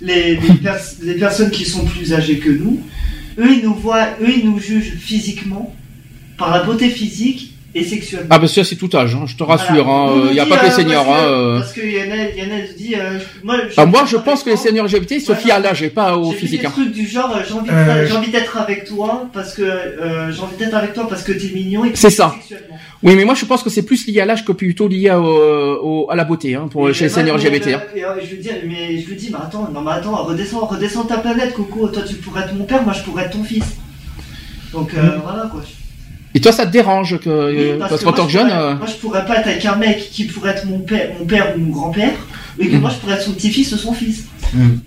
les, 0.00 0.36
les, 0.36 0.54
pers- 0.62 0.94
les 1.02 1.14
personnes 1.14 1.50
qui 1.50 1.64
sont 1.64 1.84
plus 1.84 2.12
âgées 2.12 2.38
que 2.38 2.50
nous, 2.50 2.80
eux, 3.38 3.48
ils 3.50 3.62
nous 3.64 3.74
voient, 3.74 4.08
eux, 4.22 4.28
ils 4.36 4.44
nous 4.44 4.60
jugent 4.60 4.92
physiquement, 5.00 5.74
par 6.38 6.50
la 6.56 6.62
beauté 6.64 6.88
physique 6.90 7.49
et 7.74 7.84
sexuellement. 7.84 8.26
Ah, 8.30 8.38
bah 8.38 8.48
ça, 8.48 8.64
c'est 8.64 8.76
tout 8.76 8.90
âge, 8.96 9.14
hein, 9.14 9.24
je 9.26 9.36
te 9.36 9.42
rassure, 9.44 9.84
Voilà. 9.84 10.26
il 10.26 10.32
n'y 10.32 10.40
a 10.40 10.46
pas 10.46 10.56
que 10.58 10.64
les 10.66 10.70
euh, 10.72 10.74
seniors. 10.74 11.04
Parce 11.06 11.18
Hein, 11.20 11.22
que, 11.24 11.30
euh. 11.30 11.58
parce 11.60 11.72
que 11.72 11.80
Yana, 11.80 12.16
Yana 12.30 12.66
se 12.66 12.72
dit, 12.76 12.94
euh, 12.96 13.18
moi, 13.44 13.56
je, 13.68 13.74
Ah, 13.76 13.86
moi, 13.86 14.04
je 14.06 14.16
pense 14.16 14.42
que 14.42 14.50
les 14.50 14.56
seniors 14.56 14.86
LGBT 14.86 15.20
se 15.20 15.30
Ouais, 15.32 15.38
fient 15.38 15.52
à 15.52 15.58
l'âge 15.60 15.82
et 15.82 15.90
pas 15.90 16.16
au 16.16 16.32
physique. 16.32 16.60
des 16.62 16.66
hein. 16.66 16.70
trucs 16.70 16.92
du 16.92 17.06
genre, 17.06 17.30
euh, 17.36 17.40
j'ai 17.46 17.54
envie, 17.54 17.68
de- 17.68 17.74
Euh, 17.74 18.06
j'ai 18.06 18.12
envie 18.16 18.30
d'être 18.30 18.56
avec 18.56 18.84
toi 18.86 19.28
parce 19.32 19.54
que 19.54 19.62
euh, 19.62 20.32
j'ai 20.32 20.40
envie 20.42 20.56
d'être 20.56 20.74
avec 20.74 20.94
toi 20.94 21.06
parce 21.08 21.22
que 21.22 21.32
t'es 21.32 21.50
mignon 21.54 21.84
et 21.84 21.92
que 21.92 21.98
C'est 21.98 22.10
ça. 22.10 22.34
sexuellement. 22.36 22.76
Oui, 23.02 23.14
mais 23.16 23.24
moi, 23.24 23.34
je 23.34 23.44
pense 23.46 23.62
que 23.62 23.70
c'est 23.70 23.82
plus 23.82 24.06
lié 24.08 24.20
à 24.20 24.26
l'âge 24.26 24.44
que 24.44 24.52
plutôt 24.52 24.86
lié 24.88 25.10
au, 25.12 25.22
au- 26.04 26.10
à 26.10 26.16
la 26.16 26.24
beauté, 26.24 26.54
hein, 26.56 26.68
pour, 26.70 26.92
chez 26.92 27.04
les 27.04 27.10
seniors 27.10 27.36
LGBT. 27.38 27.68
euh, 27.68 27.76
hein. 27.76 27.82
et, 27.94 28.04
euh, 28.04 28.08
je 28.22 28.34
lui 28.34 28.42
dis, 28.42 28.50
mais 28.66 28.98
je 29.00 29.06
lui 29.08 29.16
dis, 29.16 29.28
mais 29.30 29.38
attends, 29.40 29.68
non 29.72 29.80
mais 29.80 29.92
attends, 29.92 30.16
redescends, 30.24 30.66
redescends 30.66 31.04
ta 31.04 31.18
planète, 31.18 31.54
Coco. 31.54 31.88
Toi, 31.88 32.02
tu 32.06 32.16
pourrais 32.16 32.42
être 32.42 32.54
mon 32.54 32.64
père, 32.64 32.82
moi, 32.82 32.92
je 32.92 33.02
pourrais 33.02 33.24
être 33.24 33.30
ton 33.38 33.44
fils. 33.44 33.64
Donc 34.72 34.92
euh, 34.94 35.18
voilà 35.24 35.48
quoi. 35.50 35.62
Et 36.34 36.40
toi, 36.40 36.52
ça 36.52 36.64
te 36.66 36.70
dérange 36.70 37.18
que, 37.18 37.28
Oui, 37.50 37.56
euh, 37.58 37.78
parce, 37.78 38.02
qu'en 38.04 38.10
moi, 38.10 38.16
tant 38.16 38.26
que 38.26 38.32
je 38.32 38.38
jeune, 38.38 38.48
pourrais- 38.48 38.60
euh, 38.62 38.74
moi, 38.76 38.86
je 38.86 38.94
pourrais 38.94 39.24
pas 39.26 39.36
être 39.38 39.48
avec 39.48 39.64
un 39.66 39.76
mec 39.76 40.10
qui 40.12 40.24
pourrait 40.24 40.50
être 40.52 40.64
mon 40.66 40.78
père, 40.80 41.10
mon 41.18 41.24
père 41.26 41.54
ou 41.56 41.60
mon 41.60 41.70
grand-père, 41.70 42.12
mais 42.58 42.66
que 42.68 42.74
Mhm. 42.74 42.80
moi, 42.80 42.90
je 42.90 42.96
pourrais 42.96 43.14
être 43.14 43.22
son 43.22 43.32
petit-fils 43.32 43.72
ou 43.72 43.76
son 43.78 43.92
fils. 43.92 44.24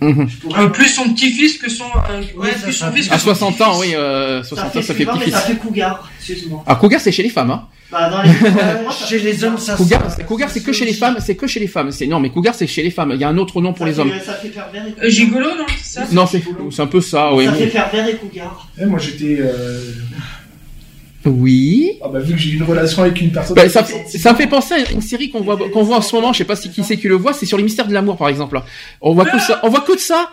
Euh, 0.02 0.68
plus 0.74 0.90
son 0.90 1.14
petit-fils 1.14 1.58
que 1.58 1.70
son. 1.70 1.86
euh, 1.86 2.22
ouais, 2.40 2.52
plus 2.62 2.74
son 2.74 2.92
fils 2.92 3.08
que 3.08 3.14
À 3.14 3.18
son 3.18 3.26
60 3.26 3.62
ans, 3.62 3.80
oui, 3.80 3.94
euh, 3.96 4.44
60 4.44 4.76
ans, 4.76 4.82
ça 4.82 4.94
fait 4.94 5.06
non, 5.06 5.14
mais 5.14 5.20
petit-fils. 5.20 5.34
ça 5.34 5.40
fait 5.42 5.56
cougar, 5.56 6.10
excuse-moi. 6.20 6.64
Ah, 6.68 6.76
cougar, 6.76 7.00
c'est 7.02 7.12
chez 7.12 7.24
les 7.24 7.30
femmes, 7.30 7.52
hein. 7.52 7.64
Bah, 7.92 8.10
dans 8.10 8.24
les... 8.24 8.30
Chez 9.08 9.20
les 9.20 9.44
hommes, 9.44 9.58
ça 9.60 9.76
Cougar, 9.76 10.02
c'est- 10.16 10.24
cougar, 10.26 10.50
c'est 10.50 10.62
que 10.64 10.72
chez 10.74 10.84
les 10.86 10.94
femmes, 10.94 11.18
c'est 11.20 11.36
que 11.36 11.46
chez 11.46 11.60
les 11.60 11.68
femmes. 11.68 11.92
C'est 11.92 12.08
non, 12.08 12.20
mais 12.20 12.30
cougar, 12.32 12.56
c'est 12.56 12.66
chez 12.66 12.82
les 12.82 12.90
femmes. 12.90 13.12
Il 13.14 13.20
y 13.22 13.24
a 13.24 13.30
un 13.30 13.38
autre 13.38 13.62
nom 13.62 13.72
pour 13.72 13.86
les 13.86 14.00
hommes. 14.00 14.12
Ça 14.26 14.34
fait 14.34 14.48
pervers 14.50 14.88
et 14.88 14.92
cougar. 14.94 15.06
Euh, 15.06 15.10
gigolo, 15.10 15.46
non 15.58 15.66
c'est 15.80 16.00
ça 16.00 16.06
Non, 16.12 16.26
c'est 16.26 16.42
c'est 16.72 16.82
un 16.82 16.88
peu 16.88 17.02
ça, 17.02 17.32
oui. 17.36 17.46
Ça 17.46 17.54
fait 17.54 17.68
pervers 17.68 18.08
et 18.08 18.16
cougar. 18.16 18.68
Eh, 18.82 18.86
moi 18.86 18.98
j'étais. 18.98 19.40
Oui. 21.26 21.98
Ah 22.02 22.08
bah 22.12 22.20
vu 22.20 22.34
que 22.34 22.40
j'ai 22.40 22.52
eu 22.52 22.56
une 22.58 22.64
relation 22.64 23.02
avec 23.04 23.20
une 23.22 23.32
personne. 23.32 23.56
Bah, 23.56 23.68
ça, 23.70 23.84
66 23.84 24.12
fait, 24.12 24.18
ça 24.18 24.34
me 24.34 24.38
fait 24.38 24.48
penser 24.48 24.74
à 24.76 24.92
une 24.92 25.02
série 25.02 25.30
qu'on 25.30 25.42
voit, 25.42 25.58
qu'on 25.72 25.84
voit 25.84 25.98
en 25.98 26.02
ce 26.02 26.14
moment. 26.16 26.34
Je 26.34 26.40
sais 26.40 26.44
pas 26.44 26.56
si 26.56 26.70
qui 26.70 26.84
c'est 26.84 26.98
qui 26.98 27.08
le 27.08 27.16
voit. 27.16 27.34
C'est 27.34 27.46
sur 27.46 27.58
les 27.58 27.64
mystères 27.64 27.88
de 27.88 27.94
l'amour, 27.94 28.18
par 28.18 28.30
exemple. 28.30 28.60
On 29.02 29.14
voit 29.14 29.26
que 29.26 29.40
ça. 29.40 29.60
On 29.64 29.70
voit 29.70 29.82
que 29.82 29.94
de 29.94 30.00
ça. 30.00 30.30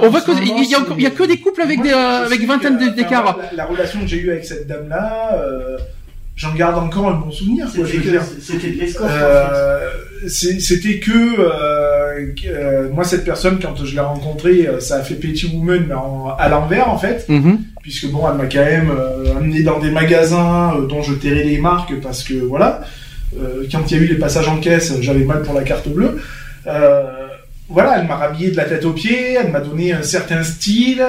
on 0.00 0.08
voit 0.10 0.20
que 0.20 0.32
il 0.32 0.46
y, 0.70 0.74
a, 0.74 0.78
il 0.96 1.02
y 1.02 1.06
a 1.06 1.10
que 1.10 1.24
des 1.24 1.38
couples 1.38 1.62
avec 1.62 1.80
des, 1.82 1.90
euh, 1.92 2.26
avec 2.26 2.40
vingtaine 2.46 2.76
Enfin, 2.80 2.90
d'écarts. 2.92 3.38
La, 3.52 3.56
la 3.56 3.64
relation 3.66 4.00
que 4.00 4.06
j'ai 4.06 4.18
eue 4.18 4.30
avec 4.30 4.44
cette 4.44 4.66
dame-là, 4.66 5.34
euh, 5.38 5.78
j'en 6.36 6.52
garde 6.54 6.76
encore 6.82 7.08
un 7.08 7.14
bon 7.14 7.30
souvenir. 7.30 7.66
quoi, 7.74 7.84
je 7.84 7.92
C'était 7.92 7.96
veux 7.98 8.04
que- 8.04 8.10
dire. 8.10 8.22
c'était 8.42 8.70
de 8.70 8.80
l'escorte, 8.80 9.10
Euh, 9.12 9.88
c'est- 10.28 10.60
C'était 10.60 10.98
que 10.98 11.10
euh, 11.38 12.26
euh, 12.48 12.88
moi 12.92 13.04
cette 13.04 13.24
personne 13.24 13.58
quand 13.60 13.84
je 13.84 13.94
l'ai 13.94 14.00
rencontrée, 14.00 14.66
euh, 14.66 14.80
ça 14.80 14.96
a 14.96 15.02
fait 15.02 15.14
Petit 15.14 15.46
Woman 15.46 15.84
mais 15.88 15.94
en- 15.94 16.34
à 16.38 16.48
l'envers 16.48 16.88
en 16.88 16.98
fait, 16.98 17.26
Mhm. 17.28 17.58
Puisque 17.84 18.10
bon 18.10 18.26
elle 18.28 18.38
m'a 18.38 18.46
quand 18.46 18.64
même 18.64 18.90
euh, 18.90 19.36
amené 19.36 19.62
dans 19.62 19.78
des 19.78 19.90
magasins 19.90 20.74
euh, 20.74 20.86
dont 20.86 21.02
je 21.02 21.12
tairais 21.12 21.44
les 21.44 21.58
marques 21.58 22.00
parce 22.00 22.24
que 22.24 22.32
voilà, 22.32 22.80
euh, 23.38 23.66
quand 23.70 23.90
il 23.90 23.96
y 23.96 24.00
a 24.00 24.02
eu 24.02 24.06
les 24.06 24.18
passages 24.18 24.48
en 24.48 24.58
caisse, 24.58 24.94
j'avais 25.02 25.24
mal 25.24 25.42
pour 25.42 25.54
la 25.54 25.62
carte 25.62 25.88
bleue. 25.88 26.20
Voilà, 27.66 27.98
elle 27.98 28.06
m'a 28.06 28.16
rhabillé 28.16 28.50
de 28.50 28.56
la 28.56 28.64
tête 28.64 28.84
aux 28.84 28.92
pieds, 28.92 29.34
elle 29.34 29.50
m'a 29.50 29.60
donné 29.60 29.92
un 29.92 30.02
certain 30.02 30.42
style. 30.42 31.02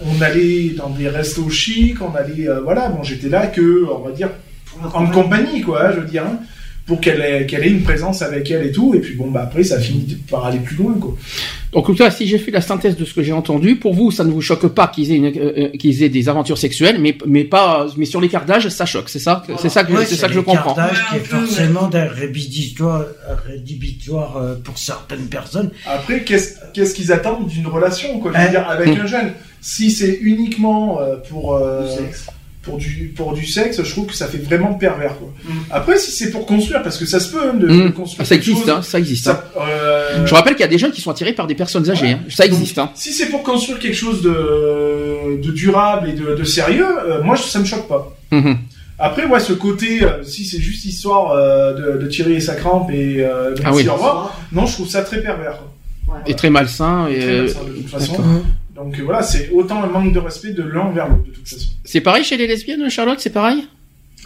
on 0.00 0.22
allait 0.22 0.70
dans 0.70 0.88
des 0.88 1.08
restos 1.08 1.50
chics, 1.50 2.00
on 2.00 2.14
allait, 2.16 2.48
voilà, 2.64 2.88
bon, 2.88 3.02
j'étais 3.02 3.28
là 3.28 3.46
que, 3.48 3.84
on 3.84 3.98
va 3.98 4.12
dire, 4.12 4.30
en 4.82 5.06
compagnie, 5.08 5.60
quoi, 5.60 5.92
je 5.92 6.00
veux 6.00 6.06
dire, 6.06 6.24
hein, 6.24 6.38
pour 6.86 7.00
qu'elle 7.00 7.20
ait, 7.20 7.46
qu'elle 7.46 7.64
ait 7.64 7.70
une 7.70 7.82
présence 7.82 8.22
avec 8.22 8.50
elle 8.50 8.66
et 8.66 8.72
tout. 8.72 8.94
Et 8.94 8.98
puis 9.00 9.14
bon, 9.14 9.30
bah 9.30 9.42
après, 9.44 9.62
ça 9.64 9.78
finit 9.80 10.16
par 10.30 10.44
aller 10.46 10.58
plus 10.58 10.76
loin, 10.76 10.94
quoi. 11.00 11.16
Donc 11.72 11.98
là, 11.98 12.10
si 12.10 12.26
j'ai 12.26 12.36
fait 12.38 12.50
la 12.50 12.60
synthèse 12.60 12.96
de 12.96 13.04
ce 13.06 13.14
que 13.14 13.22
j'ai 13.22 13.32
entendu, 13.32 13.76
pour 13.76 13.94
vous, 13.94 14.10
ça 14.10 14.24
ne 14.24 14.30
vous 14.30 14.42
choque 14.42 14.66
pas 14.66 14.88
qu'ils 14.88 15.10
aient, 15.10 15.16
une, 15.16 15.26
euh, 15.26 15.52
euh, 15.56 15.68
qu'ils 15.78 16.02
aient 16.02 16.10
des 16.10 16.28
aventures 16.28 16.58
sexuelles, 16.58 16.98
mais 17.00 17.16
mais 17.26 17.44
pas, 17.44 17.86
mais 17.96 18.04
sur 18.04 18.20
l'écart 18.20 18.44
d'âge, 18.44 18.68
ça 18.68 18.84
choque. 18.84 19.08
C'est 19.08 19.18
ça, 19.20 19.42
c'est 19.58 19.70
ça 19.70 19.82
que 19.84 19.92
Ouais, 19.92 20.04
c'est 20.04 20.16
ça 20.16 20.28
que 20.28 20.34
je 20.34 20.40
comprends. 20.40 20.74
d'âge 20.74 21.02
qui 21.10 21.16
est 21.16 21.20
forcément 21.24 21.88
d'un 21.88 22.08
rédhibitoire, 22.08 23.06
rédhibitoire 23.46 24.36
euh, 24.36 24.54
pour 24.62 24.76
certaines 24.78 25.26
personnes. 25.28 25.70
Après, 25.86 26.22
qu'est-ce 26.24 26.56
qu'est-ce 26.74 26.94
qu'ils 26.94 27.12
attendent 27.12 27.46
d'une 27.48 27.66
relation, 27.68 28.18
quoi? 28.18 28.32
Je 28.34 28.38
veux 28.38 28.44
Hein? 28.44 28.50
dire, 28.50 28.68
avec 28.68 28.88
Mm. 28.96 29.00
un 29.00 29.06
jeune. 29.06 29.32
Si 29.60 29.90
c'est 29.92 30.18
uniquement 30.20 31.00
euh, 31.00 31.16
pour 31.30 31.54
euh, 31.54 31.86
pour 32.62 32.76
du 32.78 33.12
pour 33.16 33.32
du 33.34 33.44
sexe, 33.46 33.82
je 33.82 33.90
trouve 33.90 34.06
que 34.06 34.14
ça 34.14 34.26
fait 34.28 34.38
vraiment 34.38 34.74
pervers, 34.74 35.16
quoi. 35.18 35.32
Après, 35.70 35.98
si 35.98 36.10
c'est 36.12 36.30
pour 36.30 36.46
construire, 36.46 36.82
parce 36.82 36.96
que 36.96 37.06
ça 37.06 37.18
se 37.20 37.30
peut 37.32 37.40
hein, 37.42 37.54
de, 37.54 37.66
de 37.66 37.72
Mmh. 37.72 37.92
construire. 37.92 38.20
Ah, 38.22 38.24
ça 38.24 38.34
existe, 38.36 38.58
chose, 38.60 38.70
hein, 38.70 38.82
ça 38.82 38.98
existe. 38.98 39.24
ça- 39.24 39.44
euh, 39.60 40.24
Je 40.24 40.34
rappelle 40.34 40.54
qu'il 40.54 40.62
y 40.62 40.64
a 40.64 40.68
des 40.68 40.78
jeunes 40.78 40.92
qui 40.92 41.00
sont 41.00 41.10
attirés 41.10 41.32
par 41.32 41.46
des 41.48 41.54
personnes 41.56 41.90
âgées. 41.90 42.12
hein. 42.12 42.20
Ça 42.28 42.44
existe. 42.46 42.78
Hein. 42.78 42.90
Si 42.94 43.12
c'est 43.12 43.26
pour 43.26 43.42
construire 43.42 43.78
quelque 43.80 43.96
chose 43.96 44.22
de, 44.22 45.40
de 45.42 45.50
durable 45.50 46.08
et 46.10 46.12
de, 46.12 46.34
de 46.36 46.44
sérieux, 46.44 46.86
euh, 47.08 47.22
moi 47.22 47.36
ça 47.36 47.58
me 47.58 47.64
choque 47.64 47.88
pas. 47.88 48.14
Mhm. 48.30 48.58
Après, 48.98 49.26
ouais, 49.26 49.40
ce 49.40 49.52
côté, 49.52 50.04
euh, 50.04 50.22
si 50.22 50.44
c'est 50.44 50.60
juste 50.60 50.84
histoire 50.84 51.32
euh, 51.32 51.96
de, 51.96 52.02
de 52.04 52.06
tirer 52.08 52.38
sa 52.40 52.54
crampe 52.54 52.90
et 52.92 53.16
euh, 53.24 53.54
de 53.54 53.60
Ah 53.64 53.72
oui. 53.74 53.88
au 53.88 53.94
revoir, 53.94 54.40
non, 54.52 54.66
je 54.66 54.74
trouve 54.74 54.88
ça 54.88 55.02
très 55.02 55.20
pervers. 55.20 55.58
quoi. 56.06 56.20
Et 56.26 56.34
très 56.34 56.50
malsain. 56.50 57.08
Et, 57.08 57.18
Très 57.18 57.38
malsain, 57.40 57.58
de 57.66 57.72
toute 57.72 57.88
façon. 57.90 58.22
Donc 58.84 58.98
euh, 58.98 59.02
voilà, 59.04 59.22
c'est 59.22 59.50
autant 59.50 59.82
un 59.82 59.86
manque 59.86 60.12
de 60.12 60.18
respect 60.18 60.52
de 60.52 60.62
l'un 60.62 60.80
envers 60.82 61.08
l'autre, 61.08 61.24
de 61.24 61.30
toute 61.32 61.48
façon. 61.48 61.68
C'est 61.84 62.00
pareil 62.00 62.24
chez 62.24 62.36
les 62.36 62.46
lesbiennes, 62.46 62.88
Charlotte, 62.90 63.20
c'est 63.20 63.32
pareil? 63.32 63.66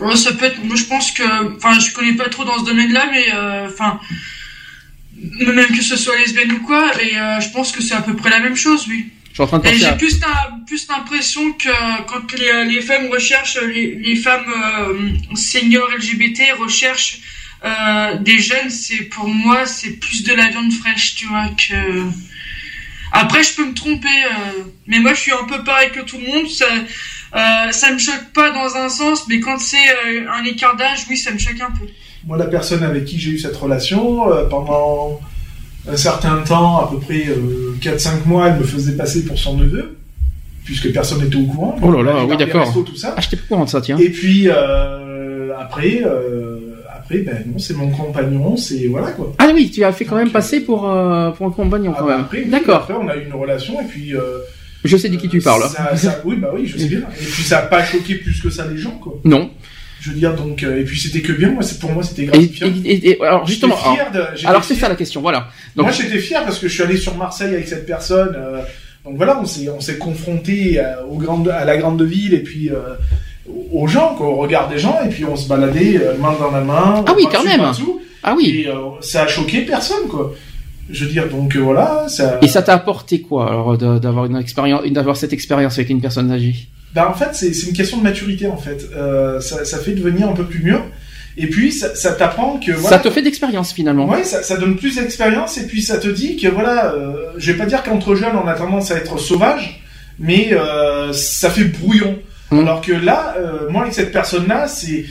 Ouais, 0.01 0.17
ça 0.17 0.33
peut 0.33 0.45
être. 0.47 0.63
Moi, 0.65 0.77
je 0.77 0.85
pense 0.85 1.11
que. 1.13 1.57
Enfin, 1.57 1.79
je 1.79 1.93
connais 1.93 2.15
pas 2.15 2.29
trop 2.29 2.45
dans 2.45 2.59
ce 2.59 2.65
domaine-là, 2.67 3.09
mais 3.11 3.27
euh, 3.35 3.67
enfin. 3.67 3.99
même 5.41 5.69
que 5.77 5.83
ce 5.83 5.97
soit 5.97 6.17
lesbienne 6.19 6.53
ou 6.53 6.61
quoi, 6.61 6.93
et 7.03 7.17
euh, 7.19 7.41
je 7.41 7.49
pense 7.51 7.73
que 7.73 7.83
c'est 7.83 7.95
à 7.95 8.03
peu 8.03 8.15
près 8.15 8.31
la 8.31 8.41
même 8.41 8.57
chose, 8.57 8.87
oui. 8.89 9.07
Je 9.31 9.35
suis 9.35 9.43
en 9.43 9.47
train 9.47 9.59
de 9.59 9.65
penser 9.65 9.79
j'ai 9.79 9.87
à... 9.87 9.93
plus, 9.93 10.19
l'im- 10.21 10.61
plus 10.67 10.87
l'impression 10.89 11.53
que 11.53 11.69
quand 12.07 12.33
les, 12.39 12.65
les 12.75 12.81
femmes 12.81 13.09
recherchent, 13.11 13.59
les, 13.61 13.95
les 13.97 14.17
femmes 14.17 14.47
euh, 14.49 15.35
seniors 15.35 15.89
LGBT 15.91 16.53
recherchent 16.59 17.19
euh, 17.65 18.17
des 18.19 18.39
jeunes, 18.39 18.71
c'est 18.71 19.05
pour 19.05 19.29
moi, 19.29 19.67
c'est 19.67 19.93
plus 20.01 20.23
de 20.25 20.33
la 20.35 20.49
viande 20.49 20.73
fraîche, 20.73 21.15
tu 21.17 21.27
vois, 21.27 21.49
que... 21.49 22.03
Après, 23.13 23.43
je 23.43 23.55
peux 23.55 23.67
me 23.67 23.75
tromper, 23.75 24.09
euh, 24.09 24.63
mais 24.87 24.99
moi, 24.99 25.15
je 25.15 25.21
suis 25.21 25.33
un 25.33 25.45
peu 25.49 25.63
pareil 25.65 25.91
que 25.91 26.01
tout 26.01 26.19
le 26.19 26.27
monde. 26.27 26.49
Ça, 26.49 26.67
euh, 27.35 27.71
ça 27.71 27.93
me 27.93 27.99
choque 27.99 28.33
pas 28.35 28.51
dans 28.51 28.77
un 28.77 28.89
sens, 28.89 29.27
mais 29.29 29.41
quand 29.41 29.59
c'est 29.59 29.77
euh, 29.77 30.27
un 30.31 30.45
écart 30.45 30.77
d'âge, 30.77 31.07
oui, 31.09 31.17
ça 31.17 31.33
me 31.33 31.39
choque 31.39 31.61
un 31.61 31.71
peu. 31.71 31.87
Moi, 32.27 32.37
la 32.37 32.47
personne 32.47 32.83
avec 32.83 33.05
qui 33.05 33.19
j'ai 33.19 33.31
eu 33.31 33.39
cette 33.39 33.57
relation, 33.57 34.31
euh, 34.33 34.47
pendant 34.49 35.21
un 35.89 35.97
certain 35.97 36.39
temps, 36.39 36.79
à 36.81 36.91
peu 36.91 36.99
près 36.99 37.27
euh, 37.29 37.77
4-5 37.81 38.27
mois, 38.27 38.49
elle 38.49 38.59
me 38.59 38.65
faisait 38.65 38.97
passer 38.97 39.25
pour 39.25 39.39
son 39.39 39.57
neveu, 39.57 39.97
puisque 40.65 40.93
personne 40.93 41.23
n'était 41.23 41.37
au 41.37 41.45
courant. 41.45 41.79
Oh 41.83 41.93
là 41.93 42.03
là, 42.03 42.25
oui 42.25 42.37
d'accord. 42.37 42.73
Ah, 43.05 43.21
j'étais 43.21 43.37
pas 43.37 43.43
au 43.45 43.49
courant 43.49 43.65
de 43.65 43.71
ça, 43.71 43.81
tiens. 43.81 43.97
Et 43.99 44.11
puis 44.11 44.49
euh, 44.49 45.53
après, 45.59 46.03
euh, 46.05 46.66
après, 47.07 47.19
ben 47.21 47.45
non, 47.47 47.59
c'est 47.59 47.75
mon 47.75 47.89
compagnon, 47.91 48.57
c'est 48.57 48.87
voilà 48.89 49.13
quoi. 49.13 49.33
Ah 49.39 49.49
oui, 49.55 49.71
tu 49.71 49.83
as 49.85 49.93
fait 49.93 50.05
quand 50.05 50.17
même 50.17 50.31
passer 50.31 50.61
pour 50.61 50.91
euh, 50.91 51.31
pour 51.31 51.47
un 51.47 51.51
compagnon 51.51 51.95
quand 51.99 52.07
même. 52.07 52.21
Après, 52.21 52.43
oui, 52.45 52.51
D'accord. 52.51 52.77
Après, 52.83 52.95
on 52.95 53.09
a 53.09 53.17
eu 53.17 53.25
une 53.27 53.35
relation 53.35 53.81
et 53.81 53.85
puis. 53.85 54.15
euh, 54.15 54.21
Je 54.85 54.97
sais 54.97 55.09
de 55.09 55.17
qui 55.17 55.29
tu 55.29 55.41
parles. 55.41 55.65
ça, 55.69 55.97
ça- 55.97 56.21
oui, 56.25 56.37
bah 56.37 56.51
oui, 56.55 56.67
je 56.67 56.79
sais 56.79 56.87
bien. 56.87 57.01
Et 57.21 57.25
puis 57.25 57.43
ça 57.43 57.59
a 57.59 57.63
pas 57.63 57.83
choqué 57.85 58.17
plus 58.17 58.41
que 58.41 58.51
ça 58.51 58.67
les 58.71 58.77
gens 58.79 58.99
quoi. 59.03 59.19
Non. 59.25 59.51
Je 60.01 60.11
veux 60.11 60.17
dire 60.17 60.35
donc, 60.35 60.63
euh, 60.63 60.81
et 60.81 60.85
puis 60.85 61.01
c'était 61.01 61.21
que 61.23 61.33
bien. 61.33 61.51
Moi, 61.51 61.63
c'est 61.63 61.79
pour 61.81 61.91
moi, 61.91 62.03
c'était 62.03 62.27
gratifiant. 62.27 62.69
et- 62.85 62.91
et- 62.91 63.11
et- 63.11 63.23
alors 63.23 63.47
justement, 63.47 63.77
fier 63.77 64.11
de- 64.13 64.47
alors 64.47 64.63
c'est 64.63 64.75
fier. 64.75 64.83
ça 64.83 64.89
la 64.89 64.95
question, 64.95 65.21
voilà. 65.23 65.49
Donc 65.75 65.87
Moi, 65.87 65.93
j'étais 65.93 66.19
fier 66.19 66.45
parce 66.45 66.59
que 66.59 66.69
je 66.69 66.75
suis 66.75 66.83
allé 66.83 66.97
sur 66.97 67.17
Marseille 67.17 67.55
avec 67.55 67.67
cette 67.67 67.87
personne. 67.87 68.35
euh, 68.37 68.61
donc 69.05 69.17
voilà, 69.17 69.41
on 69.41 69.47
s'est 69.47 69.69
on 69.71 69.81
s'est 69.81 69.99
confronté 69.99 70.79
à, 70.81 71.05
aux 71.07 71.17
grandes, 71.17 71.49
à 71.49 71.65
la 71.65 71.77
grande 71.79 72.03
ville 72.03 72.35
et 72.35 72.43
puis 72.43 72.71
euh, 72.71 72.95
aux 73.73 73.87
gens, 73.87 74.15
quoi, 74.17 74.27
au 74.27 74.37
regard 74.37 74.69
des 74.69 74.79
gens, 74.79 74.99
et 75.05 75.09
puis 75.09 75.25
on 75.25 75.37
se 75.37 75.49
baladait 75.49 76.01
euh, 76.01 76.17
main 76.19 76.35
dans 76.39 76.51
la 76.51 76.61
main. 76.61 77.05
Ah 77.07 77.13
oui, 77.17 77.27
quand 77.31 77.45
même. 77.45 77.63
Ah 78.23 78.35
oui. 78.37 78.65
Et 78.65 78.69
euh, 78.69 78.75
ça 79.01 79.23
a 79.23 79.27
choqué 79.27 79.63
personne, 79.63 80.09
quoi. 80.09 80.35
Je 80.89 81.05
veux 81.05 81.11
dire, 81.11 81.29
donc 81.29 81.57
euh, 81.57 81.61
voilà, 81.61 82.07
ça. 82.09 82.39
Et 82.43 82.49
ça 82.49 82.63
t'a 82.63 82.75
apporté 82.75 83.21
quoi 83.21 83.49
alors 83.49 83.77
d'avoir 83.77 84.27
une 84.27 84.37
expérience, 84.37 84.85
d'avoir 84.87 85.17
cette 85.17 85.33
expérience 85.33 85.75
avec 85.75 85.91
une 85.91 86.01
personne 86.01 86.31
âgée? 86.31 86.55
Bah, 86.95 87.09
en 87.11 87.15
fait, 87.15 87.31
c'est 87.33 87.53
c'est 87.53 87.67
une 87.67 87.73
question 87.73 87.99
de 87.99 88.03
maturité, 88.03 88.47
en 88.47 88.57
fait. 88.57 88.89
Euh, 88.97 89.41
ça, 89.41 89.65
ça 89.65 89.79
fait 89.79 89.93
devenir 89.93 90.29
un 90.29 90.33
peu 90.33 90.45
plus 90.45 90.63
mûr. 90.63 90.81
Et 91.37 91.49
puis, 91.49 91.71
ça, 91.73 91.95
ça 91.95 92.13
t'apprend 92.13 92.59
que. 92.59 92.73
Voilà, 92.73 92.97
Ça 92.97 93.03
te 93.03 93.11
fait 93.11 93.23
d'expérience 93.23 93.73
finalement. 93.73 94.07
Ouais, 94.07 94.25
ça, 94.25 94.43
ça 94.43 94.57
donne 94.57 94.77
plus 94.77 94.97
d'expérience 94.97 95.59
et 95.59 95.67
puis 95.67 95.83
ça 95.83 95.99
te 95.99 96.09
dit 96.09 96.37
que 96.37 96.49
voilà, 96.49 96.95
euh, 96.95 97.33
je 97.37 97.53
vais 97.53 97.59
pas 97.59 97.67
dire 97.67 97.83
qu'entre 97.83 98.15
jeunes 98.15 98.37
on 98.43 98.47
a 98.49 98.55
tendance 98.55 98.91
à 98.91 98.97
être 98.97 99.19
sauvage, 99.19 99.83
mais 100.19 100.51
euh, 100.53 101.13
ça 101.13 101.51
fait 101.51 101.65
brouillon. 101.65 102.19
Mmh. 102.51 102.61
Alors 102.61 102.81
que 102.81 102.93
là, 102.93 103.35
euh, 103.39 103.69
moi 103.71 103.83
avec 103.83 103.95
cette 103.95 104.13
personne-là, 104.13 104.69
c'est 104.69 105.05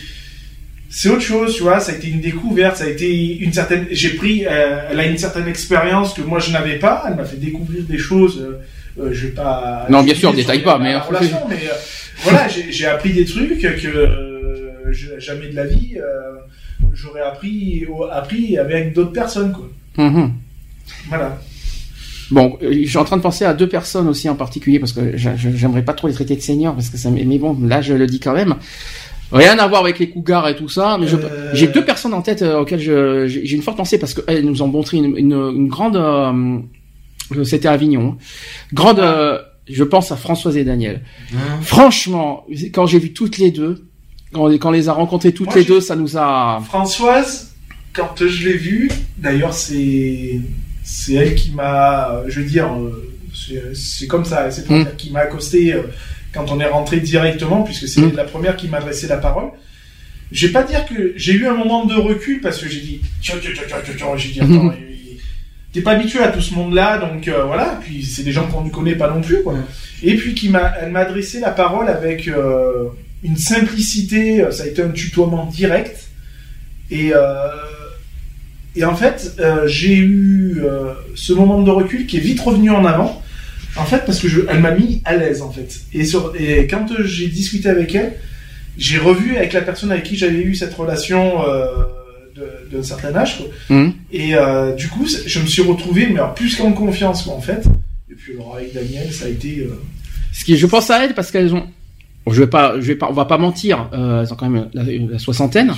c'est 0.90 1.10
autre 1.10 1.22
chose, 1.22 1.56
tu 1.56 1.64
vois. 1.64 1.80
Ça 1.80 1.92
a 1.92 1.96
été 1.96 2.08
une 2.08 2.22
découverte, 2.22 2.78
ça 2.78 2.86
a 2.86 2.88
été 2.88 3.38
une 3.38 3.52
certaine. 3.52 3.88
J'ai 3.92 4.12
pris, 4.12 4.46
euh, 4.46 4.88
elle 4.90 5.00
a 5.00 5.06
une 5.06 5.18
certaine 5.18 5.48
expérience 5.48 6.14
que 6.14 6.22
moi 6.22 6.40
je 6.40 6.52
n'avais 6.52 6.80
pas. 6.80 7.04
Elle 7.08 7.16
m'a 7.16 7.26
fait 7.26 7.38
découvrir 7.38 7.84
des 7.84 7.98
choses. 7.98 8.40
Euh, 8.40 8.62
euh, 9.02 9.10
je 9.12 9.28
vais 9.28 9.34
pas. 9.34 9.88
Non, 9.90 10.04
bien 10.04 10.16
sûr, 10.16 10.34
détaille 10.34 10.64
pas, 10.64 10.80
mais- 10.80 10.96
relation, 10.98 11.40
mais 11.50 11.60
voilà, 12.24 12.48
j'ai 12.48 12.86
appris 12.86 13.12
des 13.12 13.26
trucs 13.26 13.60
que 13.60 15.20
jamais 15.20 15.48
de 15.50 15.56
la 15.56 15.66
vie 15.66 15.98
j'aurais 16.96 17.22
appris 17.22 17.86
appris 18.12 18.58
avec 18.58 18.94
d'autres 18.94 19.12
personnes, 19.12 19.52
quoi. 19.52 19.70
Mhm. 19.98 20.34
Voilà. 21.10 21.40
Bon, 22.32 22.58
euh, 22.64 22.72
je 22.84 22.88
suis 22.90 22.98
en 22.98 23.04
train 23.06 23.18
de 23.18 23.22
penser 23.22 23.46
à 23.46 23.54
deux 23.54 23.70
personnes 23.70 24.08
aussi 24.08 24.28
en 24.30 24.36
particulier 24.36 24.80
parce 24.80 24.94
que 24.94 25.16
j'aimerais 25.16 25.84
pas 25.84 25.94
trop 25.94 26.08
les 26.08 26.14
traiter 26.14 26.36
de 26.36 26.42
seniors 26.42 26.74
parce 26.74 26.90
que 26.90 26.98
ça. 26.98 27.10
Mais 27.12 27.24
bon, 27.38 27.58
là 27.62 27.82
je 27.82 27.94
le 27.94 28.08
dis 28.08 28.20
quand 28.20 28.34
même. 28.34 28.56
Rien 29.32 29.58
à 29.58 29.68
voir 29.68 29.82
avec 29.82 29.98
les 30.00 30.10
cougars 30.10 30.48
et 30.48 30.56
tout 30.56 30.70
ça, 30.70 30.98
mais 31.00 31.08
Euh. 31.14 31.50
j'ai 31.54 31.68
deux 31.68 31.84
personnes 31.84 32.14
en 32.14 32.22
tête 32.22 32.42
euh, 32.44 32.60
auxquelles 32.62 32.80
j'ai 33.28 33.56
une 33.56 33.62
forte 33.64 33.78
pensée 33.78 33.98
parce 33.98 34.14
qu'elles 34.14 34.46
nous 34.46 34.62
ont 34.62 34.68
montré 34.68 34.98
une, 34.98 35.18
une, 35.18 35.34
une 35.34 35.68
grande. 35.68 35.96
euh, 35.98 36.60
C'était 37.44 37.68
à 37.68 37.72
Avignon. 37.72 38.18
Grande. 38.74 39.00
euh, 39.00 39.40
je 39.68 39.84
pense 39.84 40.12
à 40.12 40.16
Françoise 40.16 40.58
et 40.58 40.64
Daniel. 40.64 41.02
Franchement, 41.62 42.46
quand 42.72 42.86
j'ai 42.86 43.00
vu 43.00 43.14
toutes 43.14 43.40
les 43.40 43.50
deux, 43.52 43.88
quand 44.32 44.46
on, 44.46 44.58
quand 44.58 44.70
on 44.70 44.72
les 44.72 44.90
a 44.90 44.94
rencontrées 44.94 45.32
toutes 45.34 45.48
Moi, 45.48 45.56
les 45.56 45.64
deux, 45.64 45.82
ça 45.82 45.96
nous 45.96 46.18
a. 46.18 46.62
Françoise, 46.66 47.54
quand 47.94 48.14
je 48.20 48.48
l'ai 48.50 48.58
vue, 48.58 48.92
d'ailleurs 49.18 49.54
c'est 49.54 50.40
c'est 50.88 51.14
elle 51.16 51.36
qui 51.36 51.52
m'a, 51.52 52.22
je 52.28 52.40
veux 52.40 52.46
dire, 52.46 52.68
euh, 52.72 53.12
c'est 53.74 54.08
comme 54.08 54.24
ça, 54.24 54.50
c'est 54.52 54.70
Mm. 54.70 54.84
dire 54.84 54.96
qui 54.96 55.10
m'a 55.12 55.22
accosté 55.22 55.74
euh, 55.74 55.82
quand 56.32 56.52
on 56.52 56.60
est 56.60 56.66
rentré 56.66 57.00
directement, 57.00 57.64
puisque 57.64 57.88
c'est 57.88 58.02
Mm. 58.02 58.16
la 58.16 58.24
première 58.24 58.56
qui 58.56 58.68
m'a 58.68 58.78
adressé 58.78 59.08
la 59.08 59.18
parole. 59.18 59.50
Je 60.32 60.48
vais 60.48 60.54
pas 60.54 60.64
dire 60.64 60.86
que 60.86 61.14
j'ai 61.16 61.34
eu 61.34 61.48
un 61.48 61.56
moment 61.56 61.86
de 61.86 61.96
recul 61.96 62.40
parce 62.42 62.60
que 62.60 62.70
j'ai 62.70 62.82
dit, 62.82 63.02
tiens, 63.22 63.36
tiens, 63.42 63.52
tiens, 63.68 63.78
tiens, 63.98 64.08
j'ai 64.18 64.30
dit, 64.30 64.40
attends, 64.42 64.74
il- 64.74 65.18
t'es 65.72 65.82
pas 65.82 65.92
habitué 65.92 66.20
à 66.20 66.30
tout 66.30 66.42
ce 66.42 66.54
monde-là, 66.54 66.98
donc 67.00 67.28
euh, 67.28 67.44
voilà. 67.46 67.80
Puis 67.84 68.04
c'est 68.04 68.24
des 68.24 68.32
gens 68.32 68.48
qu'on 68.48 68.64
ne 68.64 68.70
connaît 68.70 68.96
pas 68.96 69.10
non 69.10 69.22
plus, 69.22 69.44
quoi. 69.44 69.56
Et 70.04 70.16
puis 70.16 70.34
qui 70.36 70.50
m'a, 70.50 70.74
elle 70.82 70.92
m'a 70.92 71.00
adressé 71.02 71.40
la 71.40 71.52
parole 71.52 71.90
avec 71.90 72.28
euh, 72.28 72.90
une 73.24 73.38
simplicité. 73.38 74.42
euh, 74.42 74.52
Ça 74.52 74.64
a 74.64 74.68
été 74.68 74.82
un 74.82 74.90
tutoiement 74.90 75.46
direct. 75.48 75.96
Et 76.92 77.12
euh, 77.14 77.22
et 78.76 78.84
en 78.84 78.96
fait, 78.96 79.34
euh, 79.40 79.68
j'ai 79.68 79.96
eu 79.96 80.62
euh, 80.64 80.94
ce 81.16 81.34
moment 81.34 81.62
de 81.62 81.72
recul 81.72 82.06
qui 82.06 82.18
est 82.18 82.22
vite 82.22 82.42
revenu 82.42 82.70
en 82.72 82.86
avant. 82.86 83.22
En 83.78 83.86
fait, 83.86 84.04
parce 84.06 84.20
que 84.20 84.28
je, 84.28 84.42
elle 84.50 84.60
m'a 84.60 84.72
mis 84.72 85.02
à 85.06 85.16
l'aise 85.16 85.42
en 85.42 85.52
fait. 85.52 85.82
Et, 85.94 86.06
sur, 86.06 86.34
et 86.38 86.68
quand 86.68 86.92
euh, 86.92 87.04
j'ai 87.04 87.28
discuté 87.28 87.70
avec 87.70 87.94
elle, 87.96 88.14
j'ai 88.78 88.98
revu 88.98 89.38
avec 89.38 89.54
la 89.54 89.62
personne 89.62 89.92
avec 89.92 90.04
qui 90.04 90.18
j'avais 90.18 90.42
eu 90.42 90.56
cette 90.56 90.74
relation 90.74 91.48
euh, 91.48 91.68
d'un 92.72 92.84
certain 92.84 93.16
âge. 93.16 93.38
Quoi. 93.38 93.48
Mhm. 93.70 93.94
Et 94.12 94.34
du 94.78 94.88
coup, 94.90 95.08
je 95.08 95.40
me 95.40 95.46
suis 95.46 95.62
retrouvé, 95.62 96.08
mais 96.08 96.20
alors, 96.20 96.34
plus 96.34 96.56
qu'en 96.58 96.74
confiance, 96.74 97.24
quoi, 97.24 97.34
en 97.34 97.42
fait. 97.42 97.64
Et 98.12 98.16
puis 98.16 98.34
alors 98.34 98.56
avec 98.58 98.74
Daniel, 98.74 99.12
ça 99.14 99.26
a 99.26 99.30
été. 99.30 99.68
Ce 100.34 100.44
qui, 100.44 100.58
je 100.58 100.68
pense 100.68 100.90
à 100.90 101.04
elles 101.04 101.14
parce 101.14 101.32
qu'elles 101.32 101.54
ont. 101.54 101.68
Bon, 102.26 102.32
je 102.34 102.40
vais 102.42 102.48
pas, 102.48 102.76
je 102.80 102.86
vais 102.88 102.96
pas, 102.96 103.08
on 103.10 103.14
va 103.14 103.26
pas 103.26 103.38
mentir. 103.38 103.88
euh, 103.94 104.22
elles 104.24 104.34
ont 104.34 104.36
quand 104.36 104.50
même 104.50 104.68
la, 104.74 104.84
la 104.84 105.20
soixantaine. 105.20 105.74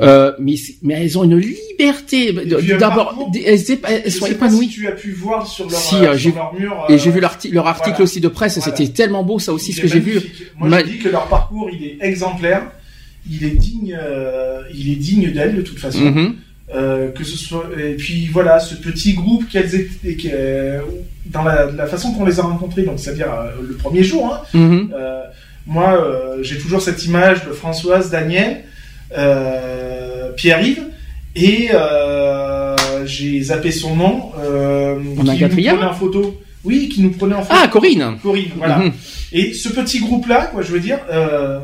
Euh, 0.00 0.32
mais 0.38 0.54
mais 0.82 0.94
elles 0.94 1.16
ont 1.18 1.24
une 1.24 1.38
liberté. 1.38 2.32
D'abord, 2.78 3.30
elles, 3.44 3.60
sont 4.10 4.26
épanouies. 4.26 4.66
Si 4.66 4.74
tu 4.74 4.88
as 4.88 4.92
pu 4.92 5.12
voir 5.12 5.46
sur 5.46 5.68
leur, 5.70 5.78
Si, 5.78 5.94
euh, 5.96 6.12
euh, 6.12 6.18
sur 6.18 6.34
leur 6.34 6.52
mur. 6.54 6.84
et 6.88 6.94
euh, 6.94 6.98
j'ai 6.98 7.10
vu 7.10 7.20
l'arti- 7.20 7.50
leur 7.50 7.66
article 7.66 7.90
voilà. 7.90 8.04
aussi 8.04 8.20
de 8.20 8.28
presse. 8.28 8.58
Voilà. 8.58 8.76
C'était 8.76 8.92
tellement 8.92 9.22
beau 9.22 9.38
ça 9.38 9.52
aussi 9.52 9.70
Il 9.70 9.74
ce 9.74 9.80
que 9.82 9.88
j'ai 9.88 10.00
vu. 10.00 10.20
Moi, 10.58 10.68
Ma- 10.68 10.80
je 10.80 10.86
dis 10.86 10.98
que 10.98 11.08
leur 11.08 11.26
parcours, 11.28 11.70
il 11.72 11.84
est 11.84 11.98
exemplaire. 12.00 12.62
Il 13.30 13.44
est 13.44 13.50
digne, 13.50 13.96
euh, 14.00 14.62
il 14.74 14.90
est 14.90 14.96
digne 14.96 15.30
d'elles 15.32 15.56
de 15.56 15.62
toute 15.62 15.78
façon. 15.78 16.00
Mhm. 16.10 16.34
Euh, 16.74 17.10
que 17.12 17.24
ce 17.24 17.36
soit 17.38 17.64
et 17.82 17.94
puis 17.94 18.26
voilà 18.26 18.60
ce 18.60 18.74
petit 18.74 19.14
groupe 19.14 19.48
qu'elles 19.48 19.74
étaient 19.74 20.30
euh, 20.34 20.80
dans 21.24 21.42
la, 21.42 21.70
la 21.70 21.86
façon 21.86 22.12
qu'on 22.12 22.26
les 22.26 22.38
a 22.40 22.42
rencontrés 22.42 22.82
donc 22.82 22.98
c'est 22.98 23.08
à 23.08 23.14
dire 23.14 23.28
le 23.66 23.74
premier 23.74 24.04
jour 24.04 24.34
hein, 24.34 24.40
Mhm. 24.52 24.92
euh, 24.94 25.22
moi 25.68 25.92
euh, 25.92 26.42
j'ai 26.42 26.58
toujours 26.58 26.80
cette 26.82 27.04
image 27.04 27.44
de 27.46 27.52
Françoise 27.52 28.10
Daniel 28.10 28.64
euh, 29.16 30.32
Pierre-Yves 30.32 30.84
et 31.36 31.68
euh, 31.72 32.74
j'ai 33.06 33.40
zappé 33.42 33.70
son 33.70 33.94
nom 33.94 34.32
euh, 34.40 34.98
On 35.18 35.26
a 35.28 35.32
un 35.32 35.34
qui 35.36 35.42
nous 35.42 35.48
quatrième 35.48 35.76
prenait 35.76 35.90
en 35.90 35.94
photo 35.94 36.40
oui 36.64 36.88
qui 36.88 37.02
nous 37.02 37.10
prenait 37.10 37.34
en 37.36 37.42
photo 37.42 37.54
Ah, 37.62 37.68
Corinne. 37.68 38.18
Corinne 38.22 38.50
voilà 38.56 38.78
Mhm. 38.78 38.92
et 39.32 39.52
ce 39.52 39.68
petit 39.68 40.00
groupe 40.00 40.26
là 40.26 40.46
quoi 40.52 40.62
je 40.62 40.72
veux 40.72 40.80
dire 40.80 40.98
euh, 41.12 41.60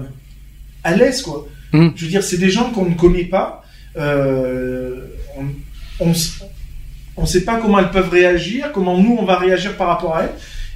à 0.85 0.95
l'aise 0.95 1.23
quoi 1.23 1.47
Mhm. 1.73 1.93
je 1.97 2.05
veux 2.05 2.11
dire 2.11 2.23
c'est 2.23 2.37
des 2.39 2.51
gens 2.51 2.71
qu'on 2.71 2.85
ne 2.85 2.95
connaît 2.95 3.25
pas 3.25 3.65
euh, 3.97 4.97
on, 6.01 6.13
on 7.17 7.27
sait 7.27 7.45
pas 7.45 7.57
comment 7.61 7.79
elles 7.79 7.91
peuvent 7.91 8.11
réagir, 8.11 8.71
comment 8.73 8.99
nous 8.99 9.17
on 9.21 9.25
va 9.25 9.39
réagir 9.39 9.77
par 9.77 9.87
rapport 9.89 10.17
à 10.17 10.25
elles. 10.25 10.33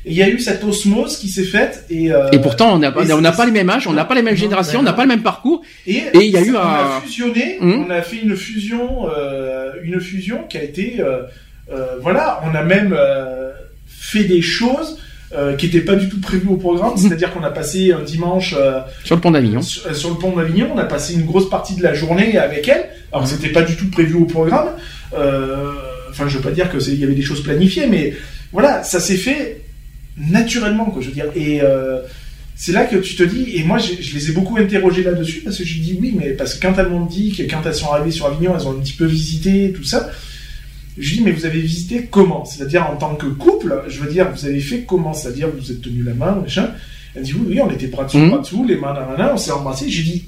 Il 0.09 0.15
y 0.17 0.23
a 0.23 0.29
eu 0.29 0.39
cette 0.41 0.65
osmose 0.65 1.19
qui 1.19 1.29
s'est 1.29 1.45
faite 1.45 1.85
et, 1.91 2.11
euh, 2.13 2.31
Et 2.33 2.39
pourtant, 2.39 2.75
on 2.75 2.79
n'a 2.79 2.91
pas, 2.91 3.03
on 3.13 3.21
n'a 3.21 3.33
pas 3.33 3.45
les 3.47 3.53
mêmes 3.53 3.71
âges, 3.71 3.87
on 3.87 3.93
n'a 3.93 4.05
pas 4.05 4.15
les 4.15 4.23
mêmes 4.23 4.37
générations, 4.37 4.81
on 4.81 4.83
n'a 4.83 4.93
pas 4.95 5.03
le 5.03 5.09
même 5.09 5.23
parcours. 5.23 5.63
et 5.87 5.97
Et 6.15 6.25
il 6.27 6.31
y 6.31 6.37
a 6.37 6.41
eu 6.43 6.55
on 6.57 6.59
un- 6.59 6.63
a 6.63 7.01
fusionné, 7.05 7.59
Hum. 7.61 7.85
on 7.87 7.91
a 7.91 8.03
fait 8.03 8.17
une 8.23 8.35
fusion, 8.37 9.09
euh, 9.17 9.73
une 9.83 10.01
fusion 10.01 10.39
qui 10.49 10.57
a 10.59 10.63
été, 10.63 10.97
euh, 11.01 11.23
euh, 11.73 11.85
voilà, 12.01 12.41
on 12.45 12.55
a 12.55 12.63
même 12.63 12.95
euh, 12.99 13.51
fait 13.87 14.25
des 14.25 14.43
choses 14.43 14.99
euh, 15.37 15.55
qui 15.57 15.67
n'étaient 15.67 15.83
pas 15.83 15.95
du 15.95 16.09
tout 16.09 16.21
prévues 16.21 16.49
au 16.49 16.57
programme. 16.57 16.97
C'est-à-dire 16.97 17.31
qu'on 17.35 17.45
a 17.45 17.51
passé 17.51 17.93
un 17.93 18.01
dimanche 18.03 18.55
euh, 18.59 18.81
Sur 19.05 19.17
le 19.17 19.21
pont 19.21 19.31
d'Avignon. 19.31 19.61
sur, 19.61 19.87
euh, 19.87 19.93
sur 19.93 20.09
le 20.09 20.17
pont 20.17 20.35
d'Avignon, 20.35 20.69
on 20.75 20.79
a 20.79 20.85
passé 20.85 21.13
une 21.13 21.27
grosse 21.27 21.51
partie 21.51 21.75
de 21.77 21.83
la 21.83 21.93
journée 21.93 22.39
avec 22.39 22.67
elle. 22.67 22.87
Alors 23.13 23.25
que 23.25 23.31
c'était 23.31 23.51
pas 23.53 23.61
du 23.63 23.77
tout 23.77 23.91
prévu 23.91 24.15
au 24.15 24.25
programme. 24.25 24.69
Euh, 25.15 25.73
Enfin, 26.11 26.27
je 26.27 26.39
veux 26.39 26.43
pas 26.43 26.51
dire 26.51 26.73
que 26.73 26.79
il 26.89 26.99
y 26.99 27.05
avait 27.05 27.15
des 27.15 27.23
choses 27.23 27.43
planifiées, 27.45 27.87
mais 27.87 28.15
voilà, 28.51 28.83
ça 28.83 28.99
s'est 28.99 29.19
fait 29.19 29.61
naturellement, 30.19 30.87
quoi. 30.87 31.01
Je 31.03 31.09
veux 31.09 31.15
dire. 31.15 31.27
Et 31.35 31.61
euh, 31.63 32.01
c'est 32.57 32.73
là 32.73 32.85
que 32.85 32.97
tu 32.97 33.15
te 33.17 33.23
dis. 33.23 33.57
Et 33.57 33.63
moi, 33.65 33.79
je 33.79 34.15
les 34.15 34.31
ai 34.31 34.33
beaucoup 34.33 34.57
interrogés 34.57 35.03
là-dessus 35.03 35.41
parce 35.45 35.59
que 35.59 35.65
je 35.65 35.79
dis 35.81 35.97
oui, 36.01 36.15
mais 36.19 36.31
parce 36.31 36.55
que 36.55 36.61
quand 36.67 36.75
elles 36.79 36.89
m'ont 36.89 37.07
dit 37.07 37.33
que 37.33 37.43
quand 37.45 37.63
elles 37.65 37.75
sont 37.75 37.93
arrivées 37.93 38.11
sur 38.11 38.27
Avignon, 38.27 38.55
elles 38.59 38.67
ont 38.67 38.73
un 38.73 38.81
petit 38.81 38.95
peu 38.95 39.07
visité 39.07 39.73
tout 39.75 39.85
ça. 39.85 40.11
Je 41.01 41.15
dis 41.15 41.23
mais 41.23 41.31
vous 41.31 41.45
avez 41.47 41.61
visité 41.61 42.09
comment? 42.11 42.45
C'est-à-dire 42.45 42.85
en 42.91 42.97
tant 42.97 43.15
que 43.15 43.27
couple, 43.27 43.85
je 43.89 44.01
veux 44.01 44.11
dire, 44.11 44.29
vous 44.35 44.45
avez 44.47 44.59
fait 44.61 44.81
comment? 44.83 45.13
C'est-à-dire 45.13 45.49
vous 45.49 45.59
vous 45.59 45.71
êtes 45.71 45.81
tenu 45.81 46.03
la 46.03 46.15
main, 46.15 46.35
machin. 46.43 46.71
Elle 47.15 47.23
dit 47.23 47.35
oui, 47.35 47.47
oui, 47.51 47.61
on 47.61 47.71
était 47.71 47.87
bras 47.87 48.05
dessous, 48.05 48.19
Mhm. 48.19 48.31
bras 48.31 48.39
dessous, 48.41 48.65
les 48.67 48.77
mains, 48.77 48.97
on 49.33 49.37
s'est 49.37 49.53
embrassés. 49.53 49.89
J'ai 49.89 50.03
dit 50.03 50.25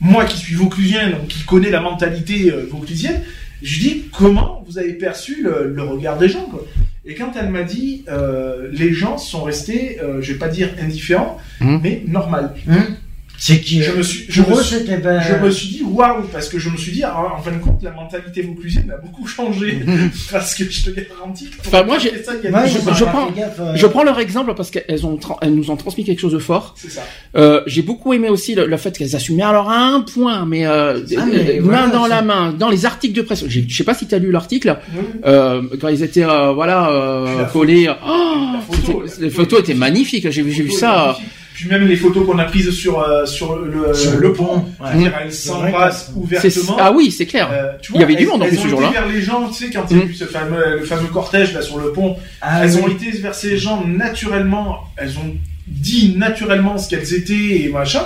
moi 0.00 0.24
qui 0.24 0.38
suis 0.38 0.54
vauclusien, 0.54 1.10
donc 1.10 1.28
qui 1.28 1.42
connais 1.44 1.68
la 1.70 1.82
mentalité 1.82 2.50
euh, 2.50 2.66
vauclusienne, 2.70 3.20
je 3.62 3.78
dis 3.80 4.02
comment 4.10 4.64
vous 4.66 4.78
avez 4.78 4.94
perçu 4.94 5.42
le, 5.42 5.70
le 5.74 5.82
regard 5.82 6.16
des 6.16 6.30
gens 6.30 6.46
quoi? 6.46 6.64
Et 7.04 7.14
quand 7.14 7.32
elle 7.38 7.48
m'a 7.48 7.62
dit 7.62 8.04
euh, 8.08 8.68
les 8.72 8.92
gens 8.92 9.16
sont 9.16 9.42
restés, 9.42 10.00
euh, 10.02 10.20
je 10.20 10.32
vais 10.32 10.38
pas 10.38 10.48
dire 10.48 10.68
indifférents, 10.82 11.38
Mhm. 11.60 11.80
mais 11.82 12.02
normal. 12.06 12.54
C'est 13.42 13.58
qui 13.62 13.82
Je 13.82 13.92
me 13.92 14.02
suis, 14.02 14.26
je 14.28 14.42
me 14.42 14.54
suis, 14.62 14.76
je 14.86 15.42
me 15.42 15.50
suis 15.50 15.68
dit 15.68 15.82
waouh 15.82 16.24
parce 16.30 16.50
que 16.50 16.58
je 16.58 16.68
me 16.68 16.76
suis 16.76 16.92
dit 16.92 17.02
ah, 17.02 17.16
en 17.38 17.40
fin 17.40 17.52
de 17.52 17.56
compte 17.58 17.82
la 17.82 17.90
mentalité 17.90 18.42
vauclusienne 18.42 18.92
a 18.94 18.98
beaucoup 18.98 19.26
changé 19.26 19.80
parce 20.30 20.54
que 20.54 20.64
je 20.70 20.84
te 20.84 20.90
garantis. 20.90 21.48
que 21.48 21.56
Enfin, 21.66 21.82
moi, 21.84 21.96
j'ai, 21.98 22.22
ça, 22.22 22.32
Ouais, 22.34 22.68
je, 22.68 22.78
je 22.94 23.04
prends, 23.04 23.28
euh. 23.28 23.72
je 23.74 23.86
prends 23.86 24.02
leur 24.04 24.18
exemple 24.20 24.52
parce 24.54 24.70
qu'elles 24.70 25.06
ont, 25.06 25.16
tra- 25.16 25.38
elles 25.40 25.54
nous 25.54 25.70
ont 25.70 25.76
transmis 25.76 26.04
quelque 26.04 26.20
chose 26.20 26.34
de 26.34 26.38
fort. 26.38 26.74
C'est 26.76 26.90
ça. 26.90 27.00
Euh, 27.34 27.62
j'ai 27.66 27.80
beaucoup 27.80 28.12
aimé 28.12 28.28
aussi 28.28 28.54
le, 28.54 28.66
le 28.66 28.76
fait 28.76 28.96
qu'elles 28.98 29.16
assumaient 29.16 29.42
alors 29.42 29.70
à 29.70 29.78
un 29.86 30.02
point, 30.02 30.44
mais, 30.44 30.66
euh, 30.66 30.98
Ah, 31.16 31.24
mais 31.26 31.58
euh, 31.58 31.60
voilà, 31.62 31.86
main 31.86 31.88
dans 31.88 32.02
c'est- 32.04 32.08
la 32.10 32.20
main, 32.22 32.52
dans 32.52 32.68
les 32.68 32.84
articles 32.84 33.14
de 33.16 33.22
presse. 33.22 33.44
Je 33.48 33.74
sais 33.74 33.84
pas 33.84 33.94
si 33.94 34.06
tu 34.06 34.14
as 34.14 34.18
lu 34.18 34.30
l'article 34.32 34.76
euh, 35.24 35.62
quand 35.80 35.88
ils 35.88 36.02
étaient 36.02 36.24
euh, 36.24 36.52
voilà 36.52 36.90
euh, 36.90 37.44
collés. 37.46 37.88
Oh, 38.06 38.48
La 38.52 38.60
photo, 38.60 39.00
la 39.00 39.06
les 39.24 39.30
photo 39.30 39.30
photos 39.30 39.58
est 39.60 39.62
étaient 39.62 39.74
magnifiques. 39.74 40.30
J'ai 40.30 40.42
vu, 40.42 40.52
j'ai 40.52 40.62
vu 40.62 40.68
photos 40.68 40.80
ça. 40.80 40.96
magnifique. 41.06 41.26
Puis 41.54 41.68
même 41.68 41.86
les 41.86 41.96
photos 41.96 42.24
qu'on 42.26 42.38
a 42.38 42.44
prises 42.44 42.70
sur 42.70 43.00
euh, 43.00 43.26
sur 43.26 43.56
le, 43.58 43.92
Sur 43.92 44.12
le 44.12 44.18
le 44.18 44.32
pont, 44.32 44.64
dire, 44.96 45.12
elles 45.20 45.32
s'embrassent 45.32 46.10
ouvertement. 46.14 46.76
ah 46.78 46.92
oui, 46.92 47.10
c'est 47.10 47.26
clair. 47.26 47.50
Euh, 47.52 47.72
tu 47.82 47.92
Il 47.94 48.00
y 48.00 48.04
avait 48.04 48.14
du 48.14 48.22
elles- 48.22 48.28
monde 48.28 48.42
en 48.42 48.44
elles 48.46 48.50
plus 48.50 48.58
ont 48.58 48.62
ce 48.62 48.66
été 48.68 48.70
jour-là. 48.76 48.90
vers 48.92 49.06
les 49.08 49.20
gens, 49.20 49.48
tu 49.48 49.54
sais, 49.54 49.70
quand 49.70 49.84
il 49.90 49.96
y 49.98 50.00
a 50.00 50.04
Mm. 50.04 50.08
eu 50.08 50.14
ce 50.14 50.24
fameux, 50.24 50.78
le 50.78 50.84
fameux 50.84 51.08
cortège 51.08 51.52
là 51.52 51.60
sur 51.60 51.78
le 51.78 51.92
pont, 51.92 52.16
Ah 52.40 52.64
elles 52.64 52.76
oui. 52.76 52.82
ont 52.82 52.88
été 52.88 53.10
vers 53.18 53.34
ces 53.34 53.58
gens 53.58 53.84
naturellement, 53.86 54.78
elles 54.96 55.18
ont 55.18 55.34
dit 55.66 56.14
naturellement 56.16 56.78
ce 56.78 56.88
qu'elles 56.88 57.12
étaient 57.14 57.62
et 57.64 57.68
machin. 57.68 58.04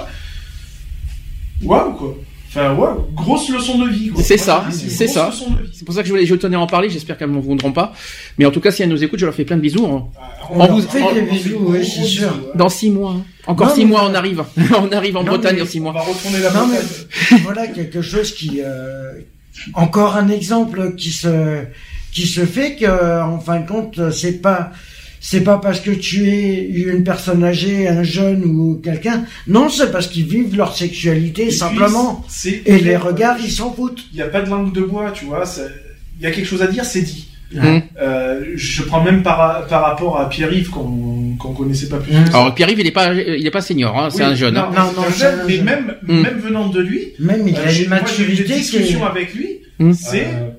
Waouh 1.63 1.93
quoi. 1.93 2.17
Enfin 2.57 2.73
waouh, 2.75 3.07
grosse 3.15 3.49
leçon 3.49 3.79
de 3.85 3.89
vie. 3.91 4.13
C'est 4.23 4.37
ça, 4.37 4.65
c'est 4.71 5.09
ça. 5.09 5.33
C'est 5.73 5.85
pour 5.85 5.93
ça 5.95 6.03
que 6.03 6.07
je 6.07 6.13
voulais, 6.13 6.25
je 6.27 6.35
tenais 6.37 6.57
à 6.57 6.61
en 6.61 6.67
parler. 6.69 6.89
J'espère 6.89 7.19
qu'elles 7.19 7.29
m'en 7.29 7.41
voudront 7.41 7.73
pas. 7.73 7.93
Mais 8.39 8.45
en 8.47 8.53
tout 8.53 8.61
cas, 8.61 8.71
si 8.71 8.83
elles 8.83 8.89
nous 8.89 9.03
écoutent, 9.03 9.19
je 9.19 9.25
leur 9.27 9.35
fais 9.35 9.45
plein 9.45 9.57
de 9.57 9.63
bisous. 9.63 9.85
hein. 9.87 10.05
On 10.51 10.67
vous- 10.67 10.83
fait 10.83 11.03
en- 11.03 11.13
des 11.13 11.23
en- 11.23 11.25
bisous, 11.33 11.57
oui, 11.67 11.85
c'est 11.85 12.05
sûr. 12.05 12.31
Dans 12.55 12.69
six 12.69 12.91
mois. 12.91 13.13
hein. 13.19 13.25
Encore 13.47 13.69
Non, 13.69 13.75
six 13.75 13.85
mois, 13.85 14.09
on 14.09 14.15
arrive. 14.15 14.45
on 14.79 14.93
arrive 14.93 15.17
en 15.17 15.25
Non, 15.25 15.33
Bretagne 15.33 15.59
dans 15.59 15.67
six 15.67 15.81
On 15.81 15.85
mois. 15.85 15.93
va 15.95 16.01
retourner 16.03 16.39
la 16.41 16.51
Non, 16.53 16.67
mais 16.69 17.39
voilà 17.43 17.67
quelque 17.67 18.01
chose 18.03 18.33
qui 18.33 18.61
euh, 18.65 19.13
encore 19.75 20.17
un 20.17 20.29
exemple 20.29 20.95
qui 20.97 21.11
se 21.11 21.63
qui 22.13 22.27
se 22.27 22.47
fait 22.47 22.77
que 22.77 23.23
en 23.23 23.41
fin 23.41 23.59
de 23.61 23.67
compte 23.69 24.11
c'est 24.13 24.41
pas 24.41 24.71
c'est 25.27 25.41
pas 25.41 25.57
parce 25.57 25.81
que 25.81 25.91
tu 25.91 26.29
es 26.29 26.69
une 26.69 27.03
personne 27.03 27.43
âgée, 27.43 27.89
un 27.89 28.03
jeune 28.03 28.45
ou 28.45 28.79
quelqu'un. 28.85 29.25
Non, 29.47 29.71
c'est 29.71 29.91
parce 29.91 30.07
qu'ils 30.09 30.27
vivent 30.27 30.55
leur 30.55 30.77
sexualité 30.77 31.45
Et 31.45 31.47
puis, 31.47 31.57
simplement. 31.57 32.23
c'est- 32.29 32.61
Et 32.67 32.79
les 32.79 32.97
regards, 32.99 33.39
ils 33.43 33.51
s'en 33.51 33.73
foutent. 33.73 34.05
Il 34.13 34.17
n'y 34.17 34.23
a 34.23 34.29
pas 34.29 34.43
de 34.43 34.51
langue 34.51 34.73
de 34.75 34.83
bois, 34.83 35.11
tu 35.13 35.25
vois. 35.25 35.45
Il 36.19 36.23
y 36.25 36.27
a 36.27 36.31
quelque 36.31 36.45
chose 36.47 36.61
à 36.61 36.67
dire, 36.67 36.85
c'est 36.85 37.01
dit. 37.01 37.29
Mmh. 37.55 37.79
Euh, 38.03 38.43
je 38.57 38.83
prends 38.83 39.03
même 39.03 39.23
par, 39.23 39.67
par 39.67 39.83
rapport 39.83 40.21
à 40.21 40.29
Pierre-Yves 40.29 40.71
qu'on 40.71 41.37
qu'on 41.39 41.53
connaissait 41.55 41.89
pas 41.89 41.99
plus. 41.99 42.13
Mmh. 42.13 42.25
Alors 42.35 42.55
Pierre-Yves, 42.55 42.81
il 42.81 42.87
est 42.87 42.91
pas, 42.91 43.15
il 43.15 43.47
est 43.47 43.51
pas 43.51 43.61
senior. 43.61 43.97
Hein, 43.99 44.09
c'est 44.11 44.25
Oui, 44.25 44.31
un 44.33 44.35
jeune. 44.35 44.57
hein. 44.57 44.69
Non, 44.75 44.83
Non, 44.83 44.89
c'est 44.91 44.97
non, 45.01 45.07
un 45.07 45.11
c'est 45.11 45.19
jeune, 45.21 45.41
un 45.41 45.45
mais 45.47 45.57
jeune. 45.57 45.65
même, 45.65 45.95
Mm. 46.03 46.21
même 46.23 46.39
venant 46.39 46.69
de 46.69 46.81
lui, 46.81 47.01
Même 47.19 47.47
il 47.49 47.57
euh, 47.57 47.65
a 47.65 47.69
j'ai- 47.69 47.85
une 47.85 47.89
moi, 47.91 47.99
j'ai 48.17 48.23
eu 48.25 48.27
des 48.27 48.31
maturité 48.33 48.55
qui 48.55 48.61
discussions 48.61 49.05
avec 49.07 49.35
lui, 49.35 49.49
Mm. 49.79 49.93
c'est 49.93 50.25
Euh, 50.27 50.51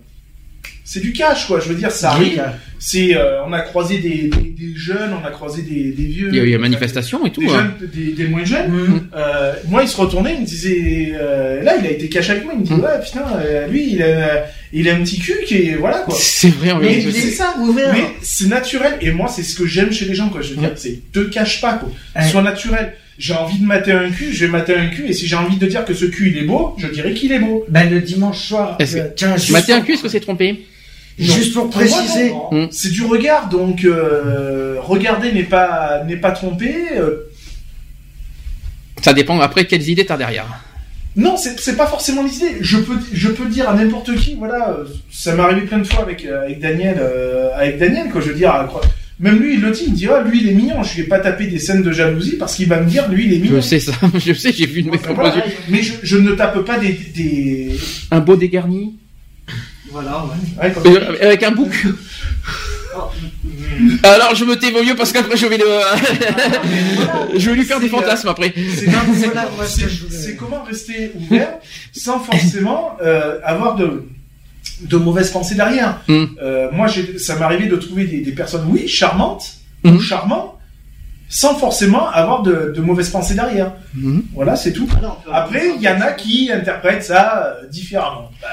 c'est 0.87 0.99
du 0.99 1.11
cash, 1.13 1.47
quoi. 1.47 1.59
Je 1.59 1.67
veux 1.67 1.75
dire, 1.75 1.89
ça 1.91 2.11
arrive. 2.11 2.41
C'est, 2.77 3.17
euh, 3.17 3.43
on 3.47 3.53
a 3.53 3.61
croisé 3.61 3.97
des, 3.97 4.29
des, 4.29 4.49
des 4.51 4.75
jeunes, 4.75 5.11
on 5.19 5.25
a 5.25 5.31
croisé 5.31 5.63
des, 5.63 5.85
des 5.91 6.03
vieux. 6.03 6.29
Il 6.31 6.35
y 6.35 6.39
a 6.39 6.43
eu 6.43 6.51
enfin, 6.53 6.61
manifestation 6.61 7.25
et 7.25 7.31
tout. 7.31 7.41
Des, 7.41 7.47
hein. 7.47 7.73
jeunes, 7.79 7.89
des, 7.89 8.11
des 8.11 8.27
moins 8.27 8.45
jeunes. 8.45 8.69
Mm. 8.71 9.09
Euh, 9.15 9.53
moi, 9.67 9.81
il 9.81 9.89
se 9.89 9.97
retournait, 9.97 10.35
il 10.35 10.41
me 10.41 10.45
disait, 10.45 11.13
euh, 11.15 11.63
là, 11.63 11.77
il 11.79 11.87
a 11.87 11.89
été 11.89 12.07
cash 12.07 12.29
avec 12.29 12.43
moi. 12.43 12.53
Il 12.53 12.59
me 12.59 12.65
dit, 12.65 12.73
Mm. 12.73 12.81
ouais, 12.81 13.01
putain, 13.03 13.25
euh, 13.39 13.67
lui, 13.67 13.93
il 13.93 14.03
a, 14.03 14.45
il 14.73 14.87
a 14.87 14.93
un 14.93 15.01
petit 15.01 15.17
cul 15.17 15.37
qui 15.47 15.55
est, 15.69 15.75
voilà, 15.75 15.99
quoi. 15.99 16.13
C'est 16.19 16.49
vrai. 16.49 16.71
en 16.71 16.79
Mais 16.79 17.01
c'est 17.01 17.31
ça, 17.31 17.55
ouvert. 17.59 17.91
Mais 17.91 18.05
c'est 18.21 18.47
naturel, 18.47 18.93
et 19.01 19.09
moi, 19.11 19.27
c'est 19.27 19.41
ce 19.43 19.55
que 19.55 19.65
j'aime 19.65 19.91
chez 19.91 20.05
les 20.05 20.13
gens, 20.13 20.29
quoi. 20.29 20.41
Je 20.41 20.49
veux 20.49 20.57
dire, 20.57 20.73
c'est 20.75 20.99
te 21.11 21.21
cache 21.21 21.61
pas, 21.61 21.73
quoi. 21.73 21.89
Ouais. 22.15 22.27
Sois 22.29 22.43
naturel. 22.43 22.93
J'ai 23.17 23.33
envie 23.33 23.57
de 23.59 23.65
mater 23.65 23.93
un 23.93 24.11
cul, 24.11 24.33
je 24.33 24.45
vais 24.45 24.51
mater 24.51 24.75
un 24.75 24.87
cul, 24.87 25.05
et 25.07 25.13
si 25.13 25.25
j'ai 25.25 25.37
envie 25.37 25.55
de 25.55 25.65
dire 25.65 25.85
que 25.85 25.93
ce 25.93 26.03
cul, 26.05 26.31
il 26.31 26.37
est 26.37 26.43
beau, 26.43 26.75
je 26.77 26.87
dirais 26.87 27.13
qu'il 27.13 27.31
est 27.31 27.39
beau. 27.39 27.65
Ben, 27.69 27.89
le 27.89 28.01
dimanche 28.01 28.45
soir, 28.45 28.77
euh, 28.81 29.07
tiens, 29.15 29.37
juste, 29.37 29.51
Maté 29.51 29.71
un 29.71 29.79
cul, 29.81 29.93
est-ce 29.93 30.03
que 30.03 30.09
c'est 30.09 30.19
trompé? 30.19 30.65
Juste 31.17 31.53
pour 31.53 31.69
préciser, 31.69 32.29
non, 32.31 32.49
non. 32.51 32.63
Mm. 32.65 32.67
c'est 32.71 32.91
du 32.91 33.03
regard, 33.05 33.49
donc 33.49 33.83
euh, 33.85 34.75
regarder 34.81 35.31
n'est 35.31 35.43
pas 35.43 36.03
n'est 36.05 36.17
pas 36.17 36.31
trompé. 36.31 36.73
euh, 36.97 37.29
Ça 39.01 39.13
dépend 39.13 39.39
après 39.39 39.65
quelles 39.65 39.87
idées 39.89 40.05
t'as 40.05 40.17
derrière. 40.17 40.47
Non, 41.17 41.37
c'est 41.37 41.57
c'est 41.59 41.77
pas 41.77 41.87
forcément 41.87 42.23
l'idée. 42.23 42.57
Je 42.59 42.77
peux, 42.77 42.97
je 43.13 43.29
peux 43.29 43.45
dire 43.45 43.69
à 43.69 43.73
n'importe 43.73 44.13
qui, 44.15 44.35
voilà, 44.35 44.71
euh, 44.71 44.83
ça 45.11 45.33
m'est 45.33 45.43
arrivé 45.43 45.61
plein 45.61 45.77
de 45.77 45.85
fois 45.85 46.01
avec, 46.03 46.25
euh, 46.25 46.43
avec 46.43 46.59
Daniel, 46.59 46.97
euh, 46.99 47.49
avec 47.55 47.77
Daniel, 47.79 48.09
quoi. 48.09 48.19
Je 48.19 48.27
veux 48.29 48.35
dire, 48.35 48.51
à- 48.51 48.65
quoi. 48.65 48.81
même 49.19 49.39
lui, 49.39 49.53
il 49.53 49.61
le 49.61 49.71
dit, 49.71 49.83
il 49.87 49.91
me 49.93 49.95
dit, 49.95 50.07
ah, 50.09 50.21
lui, 50.21 50.41
il 50.41 50.49
est 50.49 50.53
mignon. 50.53 50.83
Je 50.83 50.97
vais 50.97 51.07
pas 51.07 51.19
taper 51.19 51.47
des 51.47 51.57
scènes 51.59 51.83
de 51.83 51.91
jalousie 51.93 52.35
parce 52.37 52.55
qu'il 52.55 52.67
va 52.67 52.81
me 52.81 52.89
dire, 52.89 53.07
lui, 53.07 53.27
il 53.27 53.33
est 53.33 53.39
mignon. 53.39 53.55
Je 53.55 53.61
sais 53.61 53.79
ça, 53.79 53.93
je 54.25 54.33
sais, 54.33 54.51
j'ai 54.51 54.65
vu 54.65 54.81
une 54.81 54.89
Enfin, 54.93 55.13
voilà. 55.13 55.41
Mais 55.69 55.81
je, 55.81 55.93
je 56.03 56.17
ne 56.17 56.31
tape 56.33 56.59
pas 56.65 56.79
des, 56.79 56.91
des... 57.15 57.71
Un 58.11 58.19
beau 58.19 58.35
dégarni? 58.35 58.97
Voilà, 59.91 60.25
ouais. 60.25 60.73
Euh, 60.85 61.15
Avec 61.21 61.43
un 61.43 61.51
bouc. 61.51 61.85
Alors 64.03 64.35
je 64.35 64.45
me 64.45 64.55
tais 64.55 64.71
mieux 64.71 64.95
parce 64.95 65.11
qu'après 65.11 65.35
je 65.35 65.47
vais 65.47 65.57
le, 65.57 65.65
je 67.37 67.49
vais 67.49 67.55
lui 67.55 67.65
faire 67.65 67.79
des 67.79 67.89
fantasmes 67.89 68.29
après. 68.29 68.53
C'est 70.09 70.35
comment 70.37 70.63
rester 70.63 71.11
ouvert 71.19 71.55
sans 71.91 72.19
forcément 72.19 72.95
euh, 73.01 73.39
avoir 73.43 73.75
de 73.75 74.05
de 74.81 74.97
mauvaises 74.97 75.31
pensées 75.31 75.55
derrière. 75.55 76.01
Mm. 76.07 76.25
Euh, 76.41 76.69
moi, 76.71 76.87
ça 77.17 77.35
m'est 77.35 77.43
arrivé 77.43 77.67
de 77.67 77.75
trouver 77.77 78.05
des, 78.05 78.21
des 78.21 78.31
personnes, 78.33 78.65
oui, 78.67 78.87
charmantes 78.87 79.55
Mm. 79.85 79.97
ou 79.97 79.99
charmants, 79.99 80.54
sans 81.29 81.55
forcément 81.55 82.07
avoir 82.09 82.41
de, 82.43 82.71
de 82.75 82.81
mauvaises 82.81 83.09
pensées 83.09 83.33
derrière. 83.35 83.73
Mm. 83.93 84.19
Voilà, 84.33 84.55
c'est 84.55 84.73
tout. 84.73 84.87
Après, 85.31 85.71
il 85.75 85.81
y 85.81 85.89
en 85.89 86.01
a 86.01 86.11
qui 86.11 86.51
interprètent 86.51 87.03
ça 87.03 87.55
euh, 87.61 87.67
différemment. 87.67 88.31
Bah, 88.41 88.47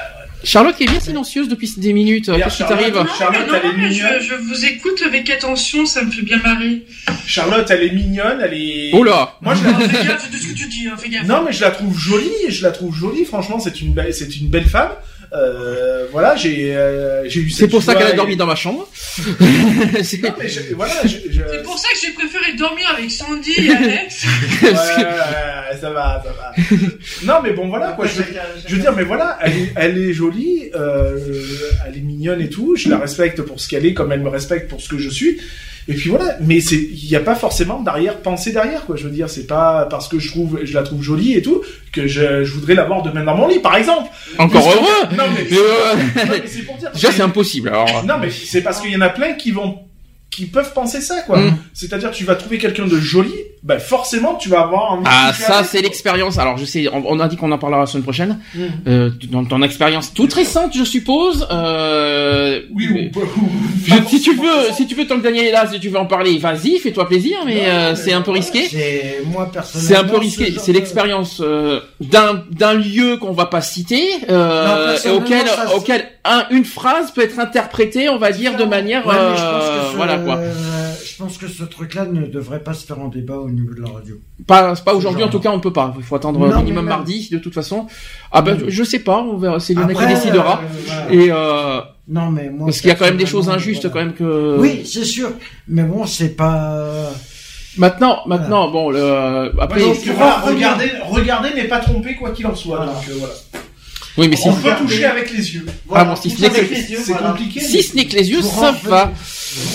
Charlotte 0.45 0.75
qui 0.75 0.83
est 0.83 0.87
bien 0.87 0.99
silencieuse 0.99 1.47
depuis 1.47 1.71
des 1.77 1.93
minutes. 1.93 2.25
Regarde, 2.27 2.51
Qu'est-ce 2.51 2.63
qui 2.63 2.69
Charlotte, 2.69 2.93
t'arrive 2.93 3.17
Charlotte, 3.17 3.47
Non, 3.47 3.53
elle 3.55 3.65
est 3.65 3.71
non, 3.71 3.77
mais 3.77 3.89
mignonne. 3.89 4.19
je, 4.19 4.25
je 4.27 4.35
vous 4.35 4.65
écoute 4.65 5.01
avec 5.05 5.29
attention, 5.29 5.85
ça 5.85 6.03
me 6.03 6.11
fait 6.11 6.21
bien 6.23 6.37
marrer. 6.43 6.83
Charlotte, 7.25 7.65
elle 7.71 7.83
est 7.83 7.93
mignonne, 7.93 8.39
elle 8.43 8.53
est. 8.53 8.89
Oh 8.93 9.03
là 9.05 9.35
Moi, 9.41 9.55
je 9.55 9.63
la... 9.63 9.73
Fais 9.87 10.05
gaffe 10.05 10.29
de 10.29 10.35
ce 10.35 10.47
que 10.47 10.53
tu 10.53 10.67
dis, 10.67 10.87
hein, 10.87 10.95
fais 10.97 11.07
gaffe. 11.07 11.25
Non, 11.27 11.43
mais 11.45 11.53
je 11.53 11.61
la 11.61 11.71
trouve 11.71 11.97
jolie, 11.97 12.29
je 12.49 12.61
la 12.63 12.71
trouve 12.71 12.93
jolie. 12.93 13.23
Franchement, 13.23 13.57
c'est 13.59 13.79
une 13.79 13.93
belle, 13.93 14.13
c'est 14.13 14.35
une 14.35 14.49
belle 14.49 14.65
femme. 14.67 14.91
Euh, 15.35 16.05
voilà, 16.11 16.35
j'ai, 16.35 16.75
euh, 16.75 17.27
j'ai 17.27 17.39
eu. 17.41 17.49
C'est 17.49 17.67
pour 17.67 17.81
ça 17.81 17.95
qu'elle 17.95 18.07
a 18.07 18.13
et- 18.13 18.15
dormi 18.15 18.35
dans 18.35 18.45
ma 18.45 18.55
chambre. 18.55 18.87
Voilà, 20.75 20.93
je, 21.05 21.09
C'est 21.51 21.63
pour 21.63 21.77
ça 21.79 21.87
que 21.93 21.99
j'ai 22.01 22.11
préféré 22.13 22.53
dormir 22.57 22.87
avec 22.95 23.09
Sandy 23.11 23.51
et 23.57 23.69
Alex. 23.75 24.25
Ouais, 24.61 24.69
ouais, 24.69 24.75
ouais, 24.75 25.77
ça 25.79 25.89
va, 25.91 26.23
ça 26.23 26.31
va. 26.33 26.53
Non, 27.23 27.41
mais 27.43 27.51
bon, 27.53 27.67
voilà, 27.67 27.91
quoi. 27.93 28.05
Je 28.07 28.13
veux, 28.21 28.25
je 28.67 28.75
veux 28.75 28.81
dire, 28.81 28.93
mais 28.95 29.03
voilà, 29.03 29.39
elle 29.41 29.53
est, 29.57 29.71
elle 29.75 29.97
est 29.97 30.13
jolie, 30.13 30.69
euh, 30.75 31.17
elle 31.87 31.97
est 31.97 32.01
mignonne 32.01 32.41
et 32.41 32.49
tout. 32.49 32.75
Je 32.75 32.89
la 32.89 32.97
respecte 32.99 33.41
pour 33.41 33.59
ce 33.59 33.67
qu'elle 33.67 33.85
est, 33.85 33.93
comme 33.93 34.11
elle 34.11 34.21
me 34.21 34.29
respecte 34.29 34.69
pour 34.69 34.81
ce 34.81 34.89
que 34.89 34.97
je 34.97 35.09
suis. 35.09 35.39
Et 35.87 35.93
puis 35.95 36.09
voilà, 36.09 36.37
mais 36.39 36.61
c'est, 36.61 36.75
il 36.77 37.07
n'y 37.09 37.15
a 37.15 37.19
pas 37.19 37.35
forcément 37.35 37.81
d'arrière 37.81 38.17
pensée 38.21 38.51
derrière, 38.53 38.85
quoi. 38.85 38.95
Je 38.95 39.03
veux 39.03 39.09
dire, 39.09 39.29
c'est 39.29 39.47
pas 39.47 39.85
parce 39.89 40.07
que 40.07 40.17
je 40.17 40.29
trouve, 40.31 40.59
je 40.63 40.73
la 40.73 40.83
trouve 40.83 41.01
jolie 41.01 41.33
et 41.33 41.41
tout 41.41 41.61
que 41.91 42.07
je, 42.07 42.43
je 42.43 42.53
voudrais 42.53 42.73
l'avoir 42.75 43.01
demain 43.03 43.23
dans 43.23 43.35
mon 43.35 43.47
lit, 43.47 43.59
par 43.59 43.75
exemple. 43.75 44.09
Encore 44.37 44.63
Parce 44.63 44.75
que- 44.75 44.79
heureux 44.79 45.17
Non, 45.17 45.23
mais, 45.35 45.43
Mais, 46.15 46.25
non, 46.25 46.31
mais 46.31 46.47
c'est 46.47 46.61
pour 46.61 46.77
dire. 46.77 46.91
Déjà 46.93 47.11
c'est 47.11 47.21
impossible. 47.21 47.67
Alors. 47.69 48.05
Non, 48.05 48.15
mais 48.19 48.29
c'est 48.31 48.61
parce 48.61 48.79
qu'il 48.79 48.91
y 48.91 48.95
en 48.95 49.01
a 49.01 49.09
plein 49.09 49.33
qui 49.33 49.51
vont, 49.51 49.79
qui 50.29 50.45
peuvent 50.45 50.73
penser 50.73 51.01
ça, 51.01 51.21
quoi. 51.23 51.39
Mm. 51.39 51.57
C'est-à-dire, 51.73 52.11
tu 52.11 52.23
vas 52.23 52.35
trouver 52.35 52.57
quelqu'un 52.59 52.87
de 52.87 52.97
joli, 52.97 53.33
ben 53.63 53.79
forcément, 53.79 54.35
tu 54.35 54.49
vas 54.49 54.61
avoir 54.61 54.97
de 54.97 55.03
Ah 55.05 55.31
ça 55.33 55.63
c'est 55.63 55.81
l'expérience. 55.81 56.37
Alors 56.37 56.57
je 56.57 56.65
sais, 56.65 56.87
on, 56.91 57.03
on 57.07 57.19
a 57.21 57.27
dit 57.29 57.37
qu'on 57.37 57.51
en 57.51 57.57
parlera 57.57 57.81
la 57.81 57.85
semaine 57.87 58.03
prochaine. 58.03 58.39
Mm. 58.53 58.61
Euh, 58.87 59.09
dans 59.31 59.45
ton 59.45 59.61
expérience 59.61 60.13
toute 60.13 60.33
récente, 60.33 60.71
je 60.75 60.83
suppose. 60.83 61.47
Euh, 61.49 62.61
Oui, 62.75 63.09
ou, 63.15 63.19
ou- 63.19 63.49
je- 63.85 64.09
si 64.09 64.21
tu 64.21 64.35
veux, 64.35 64.73
si 64.75 64.85
tu 64.87 64.95
veux, 64.95 65.07
tant 65.07 65.17
que 65.17 65.23
Daniel 65.23 65.45
est 65.45 65.51
là, 65.51 65.65
si 65.71 65.79
tu 65.79 65.89
veux 65.89 65.97
en 65.97 66.05
parler, 66.05 66.37
vas-y, 66.39 66.77
fais-toi 66.79 67.07
plaisir. 67.07 67.37
Mais 67.45 67.65
euh, 67.67 67.95
c'est 67.95 68.13
un 68.13 68.21
peu 68.21 68.31
risqué. 68.31 68.67
C'est 68.69 69.21
moi 69.25 69.49
personnellement. 69.51 69.87
C'est 69.89 69.95
un 69.97 70.03
peu 70.03 70.15
ce 70.15 70.19
risqué. 70.19 70.53
C'est 70.59 70.73
de- 70.73 70.77
l'expérience 70.77 71.41
euh, 71.41 71.79
d'un 72.01 72.43
d'un 72.51 72.73
lieu 72.73 73.17
qu'on 73.17 73.31
va 73.31 73.45
pas 73.45 73.61
citer, 73.61 74.03
euh, 74.29 74.67
Non, 74.67 74.97
et 75.05 75.09
auquel 75.15 75.45
auquel 75.75 76.05
un, 76.25 76.45
une 76.51 76.65
phrase 76.65 77.11
peut 77.11 77.21
être 77.21 77.39
interprétée, 77.39 78.09
on 78.09 78.17
va 78.17 78.31
dire, 78.31 78.55
de 78.57 78.63
manière, 78.65 79.05
Ouais, 79.07 79.13
mais 79.13 79.37
je 79.37 79.41
pense 79.41 79.63
euh, 79.63 79.79
que 79.85 79.91
ce- 79.91 79.95
voilà 79.95 80.17
quoi. 80.17 80.39
Je 81.15 81.21
pense 81.23 81.37
que 81.37 81.47
ce 81.47 81.63
truc-là 81.63 82.05
ne 82.05 82.25
devrait 82.25 82.61
pas 82.63 82.73
se 82.73 82.85
faire 82.87 82.99
en 82.99 83.07
débat 83.07 83.37
au 83.37 83.49
niveau 83.49 83.73
de 83.75 83.81
la 83.81 83.89
radio. 83.89 84.15
Pas, 84.47 84.73
pas 84.75 84.95
aujourd'hui, 84.95 85.23
en 85.23 85.27
tout 85.29 85.39
cas, 85.39 85.51
on 85.51 85.57
ne 85.57 85.61
peut 85.61 85.73
pas. 85.73 85.93
Il 85.97 86.03
faut 86.03 86.15
attendre 86.15 86.39
Non, 86.39 86.57
minimum 86.57 86.85
même- 86.85 86.95
mardi, 86.95 87.29
de 87.31 87.37
toute 87.37 87.53
façon. 87.53 87.85
Ah 88.31 88.41
ben, 88.41 88.57
je- 88.59 88.69
je 88.69 88.83
sais 88.83 88.99
pas, 88.99 89.19
on 89.19 89.37
verra. 89.37 89.59
C'est 89.59 89.73
Lionel 89.75 89.95
qui 89.95 90.01
Après, 90.01 90.13
décidera. 90.15 90.61
euh, 90.63 90.67
voilà. 90.87 91.13
Et 91.13 91.31
euh, 91.31 91.81
Non, 92.07 92.31
mais 92.31 92.49
moi. 92.49 92.65
parce 92.67 92.79
qu'il 92.81 92.87
y 92.87 92.91
a 92.91 92.95
quand 92.95 93.05
même 93.05 93.17
des 93.17 93.27
choses 93.27 93.49
injustes, 93.49 93.85
voilà. 93.85 93.93
quand 93.93 94.05
même 94.05 94.13
que. 94.15 94.57
Oui, 94.59 94.83
c'est 94.85 95.05
sûr. 95.05 95.29
Mais 95.67 95.83
bon, 95.83 96.05
c'est 96.07 96.35
pas. 96.35 97.11
Maintenant, 97.77 98.19
maintenant, 98.25 98.71
bon, 98.71 98.89
le, 98.89 99.51
après. 99.61 99.81
Donc, 99.81 100.03
pour 100.03 100.15
voilà, 100.15 100.37
en 100.39 100.45
revenir- 100.45 100.55
regarder, 100.69 100.91
regarder 101.09 101.53
n'est 101.53 101.67
pas 101.67 101.79
tromper 101.79 102.15
quoi 102.15 102.31
qu'il 102.31 102.47
en 102.47 102.55
soit. 102.55 102.77
Voilà. 102.77 102.91
Donc, 102.93 103.03
euh, 103.09 103.13
voilà. 103.19 103.33
Oui, 104.17 104.27
mais 104.27 104.35
si, 104.35 104.47
On 104.47 104.53
peut 104.53 104.69
toucher 104.79 105.05
avec 105.05 105.31
les 105.31 105.53
yeux. 105.55 105.65
Ah 105.93 106.05
bon, 106.05 106.15
si 106.15 106.29
ce 106.29 106.41
n'est 106.41 106.49
que- 106.49 106.75
C'est 107.03 107.13
compliqué. 107.13 107.59
si 107.59 107.81
ce 107.83 107.95
n'est 107.95 108.05
que 108.05 108.15
les 108.15 108.29
yeux, 108.29 108.41
ça 108.41 108.69
en 108.71 108.89
va. 108.89 109.11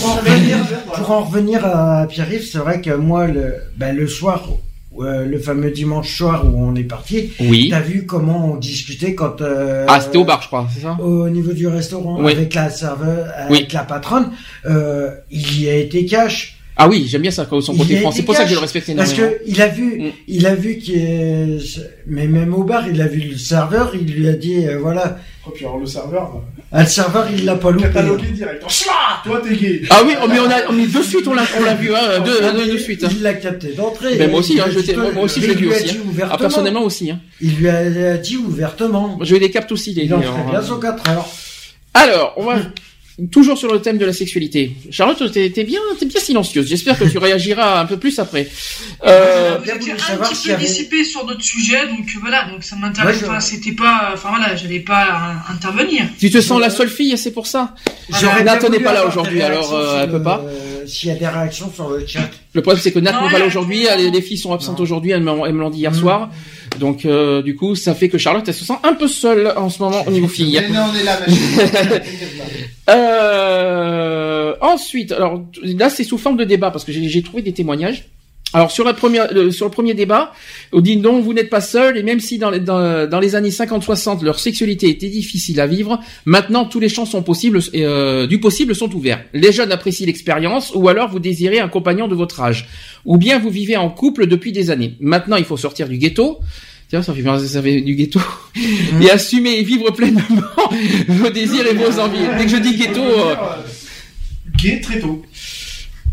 Pour 0.01 0.11
en 0.11 0.15
revenir, 0.17 0.57
pour 0.95 1.11
en 1.11 1.25
revenir 1.25 1.65
à 1.67 2.07
Pierre-Yves, 2.09 2.49
c'est 2.51 2.59
vrai 2.59 2.81
que 2.81 2.91
moi, 2.91 3.27
le, 3.27 3.55
ben, 3.77 3.95
le 3.97 4.07
soir, 4.09 4.49
euh, 5.01 5.25
le 5.25 5.39
fameux 5.39 5.71
dimanche 5.71 6.17
soir 6.17 6.45
où 6.45 6.65
on 6.65 6.75
est 6.75 6.83
parti, 6.83 7.31
Oui. 7.41 7.69
t'as 7.71 7.81
vu 7.81 8.05
comment 8.07 8.53
on 8.53 8.57
discutait 8.57 9.15
quand. 9.15 9.41
euh, 9.41 9.85
Ah, 9.89 10.01
c'était 10.01 10.19
au 10.19 10.25
bar, 10.25 10.43
je 10.43 10.49
crois, 10.49 10.67
c'est 10.75 10.81
ça? 10.83 10.97
Au 11.01 11.29
niveau 11.29 11.53
du 11.53 11.69
restaurant, 11.69 12.19
Oui. 12.21 12.33
avec 12.33 12.55
la 12.55 12.69
serveur, 12.71 13.29
avec 13.37 13.73
la 13.73 13.85
patronne, 13.85 14.31
euh, 14.67 15.11
il 15.31 15.63
y 15.63 15.69
a 15.69 15.75
été 15.77 16.05
cash. 16.07 16.58
Ah 16.81 16.89
oui, 16.89 17.07
j'aime 17.09 17.23
bien 17.23 17.31
ça, 17.33 17.45
son 17.51 17.73
Il 17.73 17.79
côté 17.79 17.97
franc. 17.97 18.13
C'est 18.13 18.23
pour 18.23 18.37
ça 18.37 18.45
que 18.45 18.51
je 18.51 18.55
le 18.55 18.61
respecte 18.61 18.87
Parce 18.97 19.13
énormément. 19.13 19.37
que 19.37 19.43
il 19.51 19.61
a 19.61 19.67
vu, 19.69 19.99
Mm. 20.01 20.11
il 20.29 20.47
a 20.47 20.55
vu 20.55 20.79
qu'il 20.79 20.95
est, 20.97 21.59
mais 22.07 22.29
même 22.29 22.55
au 22.55 22.63
bar, 22.63 22.89
il 22.89 23.01
a 23.03 23.09
vu 23.09 23.21
le 23.21 23.37
serveur, 23.37 23.93
il 23.95 24.13
lui 24.15 24.29
a 24.29 24.33
dit, 24.35 24.65
euh, 24.67 24.79
voilà, 24.79 25.19
Oh, 25.47 25.51
puis 25.51 25.65
alors 25.65 25.79
le 25.79 25.87
serveur, 25.87 26.43
ah, 26.71 26.83
le 26.83 26.87
serveur, 26.89 27.27
il 27.35 27.45
l'a 27.47 27.55
pas 27.57 27.71
loupé. 27.71 27.87
catalogué 27.87 28.27
direct. 28.33 28.63
Oh, 28.65 28.69
chla 28.69 28.93
Toi, 29.25 29.41
t'es 29.43 29.57
gay. 29.57 29.83
Ah 29.89 30.03
oui, 30.07 30.13
oh, 30.23 30.27
mais 30.29 30.39
on 30.41 30.45
a, 30.51 30.71
mais 30.73 30.87
de 30.87 31.03
suite, 31.03 31.27
on 31.27 31.33
l'a, 31.35 31.43
on 31.59 31.65
l'a 31.65 31.75
vu, 31.75 31.91
hein, 31.95 32.21
de, 32.25 32.67
de, 32.67 32.73
de 32.73 32.77
suite. 32.79 33.03
hein. 33.03 33.09
Il 33.11 33.23
l'a 33.23 33.33
capté 33.35 33.73
d'entrée. 33.73 34.17
Ben, 34.17 34.31
moi 34.31 34.41
aussi, 34.41 34.55
Il 34.55 34.61
hein, 34.61 34.67
je 34.71 35.13
moi 35.15 35.23
aussi, 35.25 35.41
je 35.41 35.47
il 35.47 35.49
l'ai 35.49 35.55
vu 35.57 35.67
lui 35.67 35.73
a 35.73 35.77
aussi. 35.77 35.85
dit 35.87 35.91
hein. 35.99 36.07
ouvertement. 36.07 36.35
Ah, 36.35 36.39
personnellement 36.39 36.83
aussi. 36.83 37.11
Hein. 37.11 37.19
Il 37.41 37.57
lui 37.57 37.69
a 37.71 38.19
dit 38.19 38.37
ouvertement. 38.37 39.19
Je 39.23 39.35
les 39.37 39.51
capte 39.51 39.73
aussi, 39.73 39.95
les 39.95 40.05
Il 40.05 40.13
en 40.15 40.21
ferait 40.21 40.51
bien 40.51 40.63
son 40.63 40.79
4 40.79 41.11
heures. 41.11 41.29
Alors, 41.95 42.35
on 42.37 42.45
va 42.45 42.57
toujours 43.33 43.59
sur 43.59 43.73
le 43.73 43.81
thème 43.81 43.99
de 43.99 44.05
la 44.05 44.13
sexualité. 44.13 44.73
Charlotte, 44.91 45.31
t'es 45.33 45.51
t'es 45.51 45.65
bien, 45.65 45.81
t'es 45.99 46.07
bien 46.07 46.21
silencieuse. 46.21 46.69
J'espère 46.69 46.99
que 46.99 47.05
tu 47.05 47.19
réagiras 47.29 47.81
un 47.81 47.87
peu 47.87 47.97
plus 47.97 48.19
après. 48.19 48.49
Euh, 49.05 49.57
Vous 49.59 49.65
bien 49.65 49.75
étiez 49.75 49.93
un 49.93 49.97
petit 49.97 50.49
peu 50.49 50.55
avait- 50.55 50.65
dissipé 50.65 51.05
sur 51.05 51.25
d'autres 51.27 51.43
sujets, 51.43 51.87
donc 51.89 52.01
euh, 52.15 52.19
voilà, 52.21 52.49
donc 52.51 52.63
ça 52.63 52.77
m'intéresse 52.77 53.17
Ouais, 53.17 53.23
je- 53.23 53.27
pas. 53.27 53.41
C'était 53.41 53.73
pas, 53.73 54.11
enfin 54.15 54.29
voilà, 54.31 54.55
j'allais 54.57 54.81
pas 54.81 55.05
euh, 55.49 55.53
intervenir. 55.53 56.05
tu 56.19 56.31
te 56.31 56.41
sens 56.41 56.61
la 56.61 56.71
seule 56.71 56.89
fille, 56.89 57.17
c'est 57.19 57.33
pour 57.33 57.47
ça. 57.47 57.75
J'aurais 58.21 58.45
Nat 58.45 58.57
bien 58.59 58.69
n'est 58.71 58.81
pas 58.81 58.93
là 58.95 59.07
aujourd'hui, 59.07 59.43
alors 59.43 59.75
euh, 59.75 60.03
elle 60.05 60.11
peut 60.11 60.23
pas. 60.23 60.45
S'il 60.87 61.11
y 61.11 61.13
a 61.13 61.17
des 61.17 61.27
réactions 61.29 61.71
sur 61.75 61.91
le 61.91 62.07
chat. 62.07 62.31
Le 62.55 62.63
problème, 62.63 62.81
c'est 62.83 62.93
que 62.93 62.99
Nat 62.99 63.21
n'est 63.23 63.31
pas 63.31 63.39
là 63.39 63.47
aujourd'hui. 63.47 63.87
Les, 63.99 64.11
les 64.11 64.23
filles 64.23 64.39
sont 64.39 64.53
absentes 64.55 64.81
aujourd'hui. 64.81 65.11
Elles 65.11 65.23
me 65.23 65.51
l'ont 65.61 65.71
dit 65.71 65.81
hier 65.81 65.91
Mm. 65.93 65.95
soir. 65.95 66.31
Donc, 66.79 67.05
euh, 67.05 67.43
du 67.43 67.57
coup, 67.57 67.75
ça 67.75 67.95
fait 67.95 68.09
que 68.09 68.19
Charlotte, 68.19 68.45
elle 68.47 68.55
se 68.55 68.65
sent 68.65 68.79
un 68.83 68.95
peu 68.95 69.09
seule 69.09 69.53
en 69.57 69.69
ce 69.71 69.83
moment 69.83 70.07
au 70.07 70.11
niveau 70.11 70.29
filles. 70.29 70.61
Mais 70.69 70.75
non, 70.75 70.87
on 70.93 70.97
est 70.97 71.05
là, 71.05 71.19
ma 71.21 71.27
chérie. 71.27 72.01
Euh, 72.91 74.55
ensuite, 74.63 75.13
alors 75.13 75.43
là 75.63 75.91
c'est 75.91 76.05
sous 76.05 76.17
forme 76.17 76.39
de 76.39 76.45
débat 76.45 76.71
parce 76.71 76.85
que 76.85 76.93
j'ai 76.93 77.23
trouvé 77.23 77.43
des 77.43 77.53
témoignages. 77.53 78.09
Alors 78.55 78.71
sur 78.71 78.83
la 78.85 78.95
première, 78.95 79.33
le- 79.33 79.51
sur 79.51 79.67
le 79.67 79.71
premier 79.71 79.93
débat, 79.93 80.33
on 80.73 80.81
dit 80.81 80.97
non, 80.97 81.21
vous 81.21 81.35
n'êtes 81.35 81.51
pas 81.51 81.61
seul 81.61 81.99
et 81.99 82.03
même 82.03 82.19
si 82.19 82.39
dans 82.39 82.49
les, 82.51 82.61
dans, 82.61 83.07
dans 83.07 83.21
les 83.21 83.35
années 83.35 83.51
50-60 83.51 84.25
leur 84.25 84.39
sexualité 84.39 84.89
était 84.89 85.11
difficile 85.11 85.61
à 85.61 85.67
vivre, 85.67 86.01
maintenant 86.25 86.65
tous 86.65 86.81
les 86.81 86.89
champs 86.89 87.05
sont 87.05 87.23
possibles, 87.23 87.61
et, 87.75 87.85
euh, 87.85 88.27
du 88.27 88.41
possible 88.41 88.75
sont 88.75 88.91
ouverts. 88.95 89.23
Les 89.35 89.53
jeunes 89.53 89.71
apprécient 89.71 90.07
l'expérience 90.07 90.73
ou 90.75 90.89
alors 90.89 91.11
vous 91.11 91.19
désirez 91.19 91.59
un 91.61 91.69
compagnon 91.69 92.09
de 92.09 92.15
votre 92.15 92.41
âge, 92.41 92.69
ou 93.05 93.19
bien 93.19 93.39
vous 93.39 93.51
vivez 93.51 93.77
en 93.77 93.91
couple 93.91 94.27
depuis 94.27 94.51
des 94.53 94.71
années. 94.71 94.95
Maintenant 95.01 95.37
il 95.37 95.45
faut 95.45 95.59
sortir 95.59 95.87
du 95.89 95.99
ghetto. 95.99 96.39
Tiens, 96.89 97.03
ça 97.03 97.13
fait, 97.13 97.23
ça 97.49 97.61
fait 97.61 97.83
du 97.83 97.97
ghetto. 97.97 98.19
Et 99.03 99.11
assumer 99.11 99.59
et 99.59 99.63
vivre 99.63 99.91
pleinement 99.91 100.23
vos 101.09 101.29
désirs 101.29 101.67
et 101.67 101.75
vos 101.75 102.01
envies. 102.01 102.17
Dès 102.39 102.45
que 102.47 102.51
je 102.51 102.57
dis 102.57 102.77
ghetto, 102.79 103.03
euh, 103.03 103.35
Gay 104.57 104.81
très 104.81 104.99
tôt. 104.99 105.23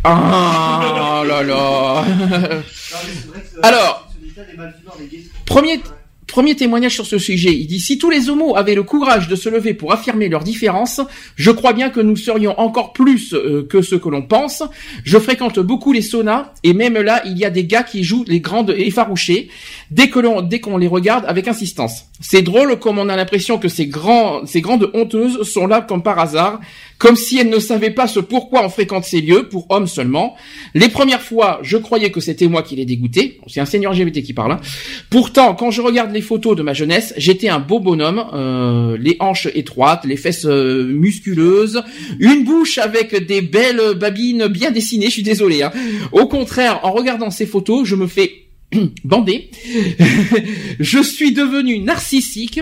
Ah 0.08 1.24
là 1.26 1.42
là. 1.42 2.04
Alors, 3.64 4.08
premier, 5.46 5.82
premier 6.28 6.56
témoignage 6.56 6.94
sur 6.94 7.06
ce 7.06 7.18
sujet. 7.18 7.56
Il 7.56 7.66
dit, 7.66 7.80
si 7.80 7.98
tous 7.98 8.10
les 8.10 8.30
homos 8.30 8.56
avaient 8.56 8.76
le 8.76 8.84
courage 8.84 9.28
de 9.28 9.36
se 9.36 9.50
lever 9.50 9.74
pour 9.74 9.94
affirmer 9.94 10.30
leurs 10.30 10.44
différences, 10.44 11.02
je 11.36 11.50
crois 11.50 11.74
bien 11.74 11.90
que 11.90 12.00
nous 12.00 12.16
serions 12.16 12.60
encore 12.60 12.94
plus 12.94 13.34
euh, 13.34 13.66
que 13.68 13.82
ce 13.82 13.96
que 13.96 14.10
l'on 14.10 14.22
pense. 14.22 14.62
Je 15.04 15.18
fréquente 15.18 15.60
beaucoup 15.60 15.92
les 15.92 16.02
saunas, 16.02 16.52
et 16.64 16.74
même 16.74 17.00
là, 17.00 17.22
il 17.26 17.38
y 17.38 17.46
a 17.46 17.50
des 17.50 17.66
gars 17.66 17.84
qui 17.84 18.04
jouent 18.04 18.26
les 18.28 18.42
grandes 18.42 18.76
effarouchées, 18.78 19.50
dès 19.90 20.10
que 20.10 20.20
l'on, 20.20 20.42
dès 20.42 20.60
qu'on 20.60 20.78
les 20.78 20.88
regarde 20.88 21.26
avec 21.28 21.48
insistance. 21.48 22.06
C'est 22.22 22.42
drôle 22.44 22.78
comme 22.80 23.00
on 23.00 23.10
a 23.10 23.16
l'impression 23.16 23.58
que 23.58 23.68
ces 23.68 23.88
grands, 23.88 24.46
ces 24.46 24.62
grandes 24.62 24.90
honteuses 24.94 25.44
sont 25.44 25.68
là 25.68 25.82
comme 25.82 26.04
par 26.04 26.20
hasard. 26.20 26.60
Comme 26.98 27.16
si 27.16 27.38
elle 27.38 27.50
ne 27.50 27.60
savait 27.60 27.92
pas 27.92 28.08
ce 28.08 28.20
pourquoi 28.20 28.64
on 28.66 28.70
fréquente 28.70 29.04
ces 29.04 29.22
lieux, 29.22 29.50
pour 29.50 29.66
hommes 29.70 29.88
seulement. 29.88 30.36
Les 30.74 30.90
premières 30.90 31.22
fois, 31.22 31.60
je 31.62 31.78
croyais 31.78 32.10
que 32.12 32.20
c'était 32.20 32.48
moi 32.48 32.64
qui 32.64 32.76
les 32.76 32.86
dégoûtais. 32.86 33.38
C'est 33.48 33.60
un 33.60 33.66
seigneur 33.66 33.94
LGBT 33.94 34.24
qui 34.24 34.34
parle. 34.34 34.54
hein. 34.54 34.60
Pourtant, 35.10 35.56
quand 35.56 35.72
je 35.72 35.82
regarde 35.82 36.12
les 36.14 36.22
photos 36.22 36.56
de 36.56 36.64
ma 36.64 36.74
jeunesse, 36.74 37.14
j'étais 37.18 37.50
un 37.50 37.60
beau 37.60 37.80
bonhomme, 37.80 38.24
euh, 38.34 38.98
les 39.00 39.18
hanches 39.20 39.48
étroites, 39.54 40.06
les 40.06 40.18
fesses 40.18 40.46
euh, 40.46 40.86
musculeuses, 40.86 41.84
une 42.20 42.44
bouche 42.44 42.78
avec 42.78 43.26
des 43.26 43.42
belles 43.42 43.96
babines 43.96 44.48
bien 44.48 44.72
dessinées, 44.72 45.08
je 45.08 45.12
suis 45.12 45.24
désolé. 45.24 45.64
hein. 45.64 45.72
Au 46.12 46.28
contraire, 46.28 46.80
en 46.84 46.92
regardant 46.92 47.30
ces 47.30 47.46
photos, 47.46 47.86
je 47.88 47.96
me 47.96 48.08
fais 48.08 48.46
bander. 49.04 49.50
je 50.80 51.02
suis 51.04 51.32
devenu 51.34 51.80
narcissique. 51.80 52.62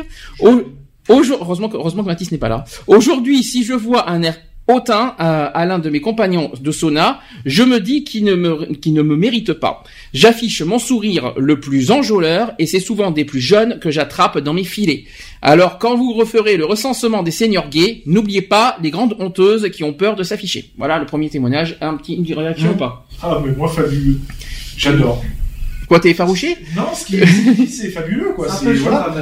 Heureusement 1.10 1.70
que, 1.70 1.78
heureusement 1.78 2.04
que 2.04 2.08
Mathis 2.08 2.32
n'est 2.32 2.38
pas 2.38 2.50
là. 2.50 2.64
Aujourd'hui, 2.88 3.44
si 3.44 3.64
je 3.64 3.74
vois 3.74 4.10
un 4.10 4.24
air 4.24 4.38
hautain 4.66 5.14
à, 5.18 5.44
à 5.48 5.66
l'un 5.66 5.78
de 5.78 5.90
mes 5.90 6.00
compagnons 6.00 6.50
de 6.58 6.72
sauna, 6.72 7.20
je 7.46 7.64
me 7.64 7.82
dis 7.82 8.06
qu'il 8.06 8.24
ne 8.24 8.34
me, 8.36 8.74
qu'il 8.76 8.94
ne 8.94 9.02
me 9.02 9.18
mérite 9.18 9.52
pas. 9.52 9.84
J'affiche 10.14 10.62
mon 10.62 10.80
sourire 10.80 11.34
le 11.36 11.60
plus 11.60 11.92
enjôleur 11.92 12.54
et 12.60 12.66
c'est 12.66 12.80
souvent 12.80 13.12
des 13.12 13.26
plus 13.26 13.42
jeunes 13.42 13.80
que 13.80 13.92
j'attrape 13.92 14.40
dans 14.40 14.54
mes 14.54 14.64
filets. 14.64 15.04
Alors 15.42 15.80
quand 15.80 15.98
vous 15.98 16.14
referez 16.14 16.56
le 16.56 16.64
recensement 16.64 17.24
des 17.24 17.32
seniors 17.32 17.68
gays, 17.68 18.04
n'oubliez 18.06 18.42
pas 18.42 18.78
les 18.82 18.90
grandes 18.90 19.18
honteuses 19.20 19.70
qui 19.70 19.84
ont 19.84 19.92
peur 19.92 20.16
de 20.16 20.24
s'afficher. 20.24 20.72
Voilà 20.78 20.98
le 20.98 21.06
premier 21.06 21.30
témoignage. 21.30 21.76
Un 21.82 21.98
petit, 21.98 22.14
une 22.14 22.34
réaction 22.34 22.72
ou 22.72 22.76
pas? 22.76 23.06
Ah, 23.22 23.42
mais 23.46 23.52
moi, 23.52 23.68
fabuleux. 23.68 24.18
J'adore. 24.78 25.22
Quoi, 25.90 26.00
t'es 26.00 26.12
effarouché? 26.12 26.56
Non, 26.74 26.84
ce 26.96 27.06
qu'il 27.06 27.20
dit, 27.20 27.68
c'est 27.68 27.90
fabuleux, 27.90 28.32
quoi. 28.34 28.48
C'est 28.50 28.74
voilà. 28.76 29.14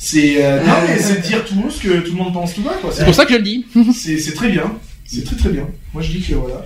C'est 0.00 0.44
euh, 0.44 0.64
non, 0.64 0.74
mais 0.86 0.96
c'est 0.96 1.20
dire 1.20 1.44
tout 1.44 1.70
ce 1.70 1.82
que 1.82 1.98
tout 2.00 2.12
le 2.12 2.18
monde 2.18 2.32
pense 2.32 2.54
tout 2.54 2.62
bas, 2.62 2.76
quoi. 2.80 2.90
C'est 2.92 3.04
pour 3.04 3.14
ça 3.14 3.26
que 3.26 3.32
je 3.32 3.38
le 3.38 3.42
dis. 3.42 3.66
C'est 3.94 4.18
c'est 4.18 4.32
très 4.32 4.48
bien. 4.48 4.72
C'est 5.04 5.24
très 5.24 5.36
très 5.36 5.50
bien. 5.50 5.66
Moi, 5.92 6.02
je 6.02 6.12
dis 6.12 6.20
que 6.20 6.34
voilà. 6.34 6.64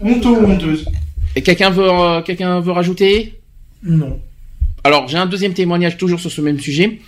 Honteux 0.00 0.28
ou 0.28 0.46
honteuse. 0.46 0.84
Et 1.34 1.42
quelqu'un 1.42 1.70
veut, 1.70 1.88
euh, 1.88 2.20
quelqu'un 2.20 2.60
veut 2.60 2.72
rajouter? 2.72 3.40
Non. 3.82 4.20
Alors, 4.84 5.08
j'ai 5.08 5.16
un 5.16 5.26
deuxième 5.26 5.54
témoignage 5.54 5.96
toujours 5.96 6.20
sur 6.20 6.30
ce 6.30 6.40
même 6.42 6.60
sujet 6.60 7.00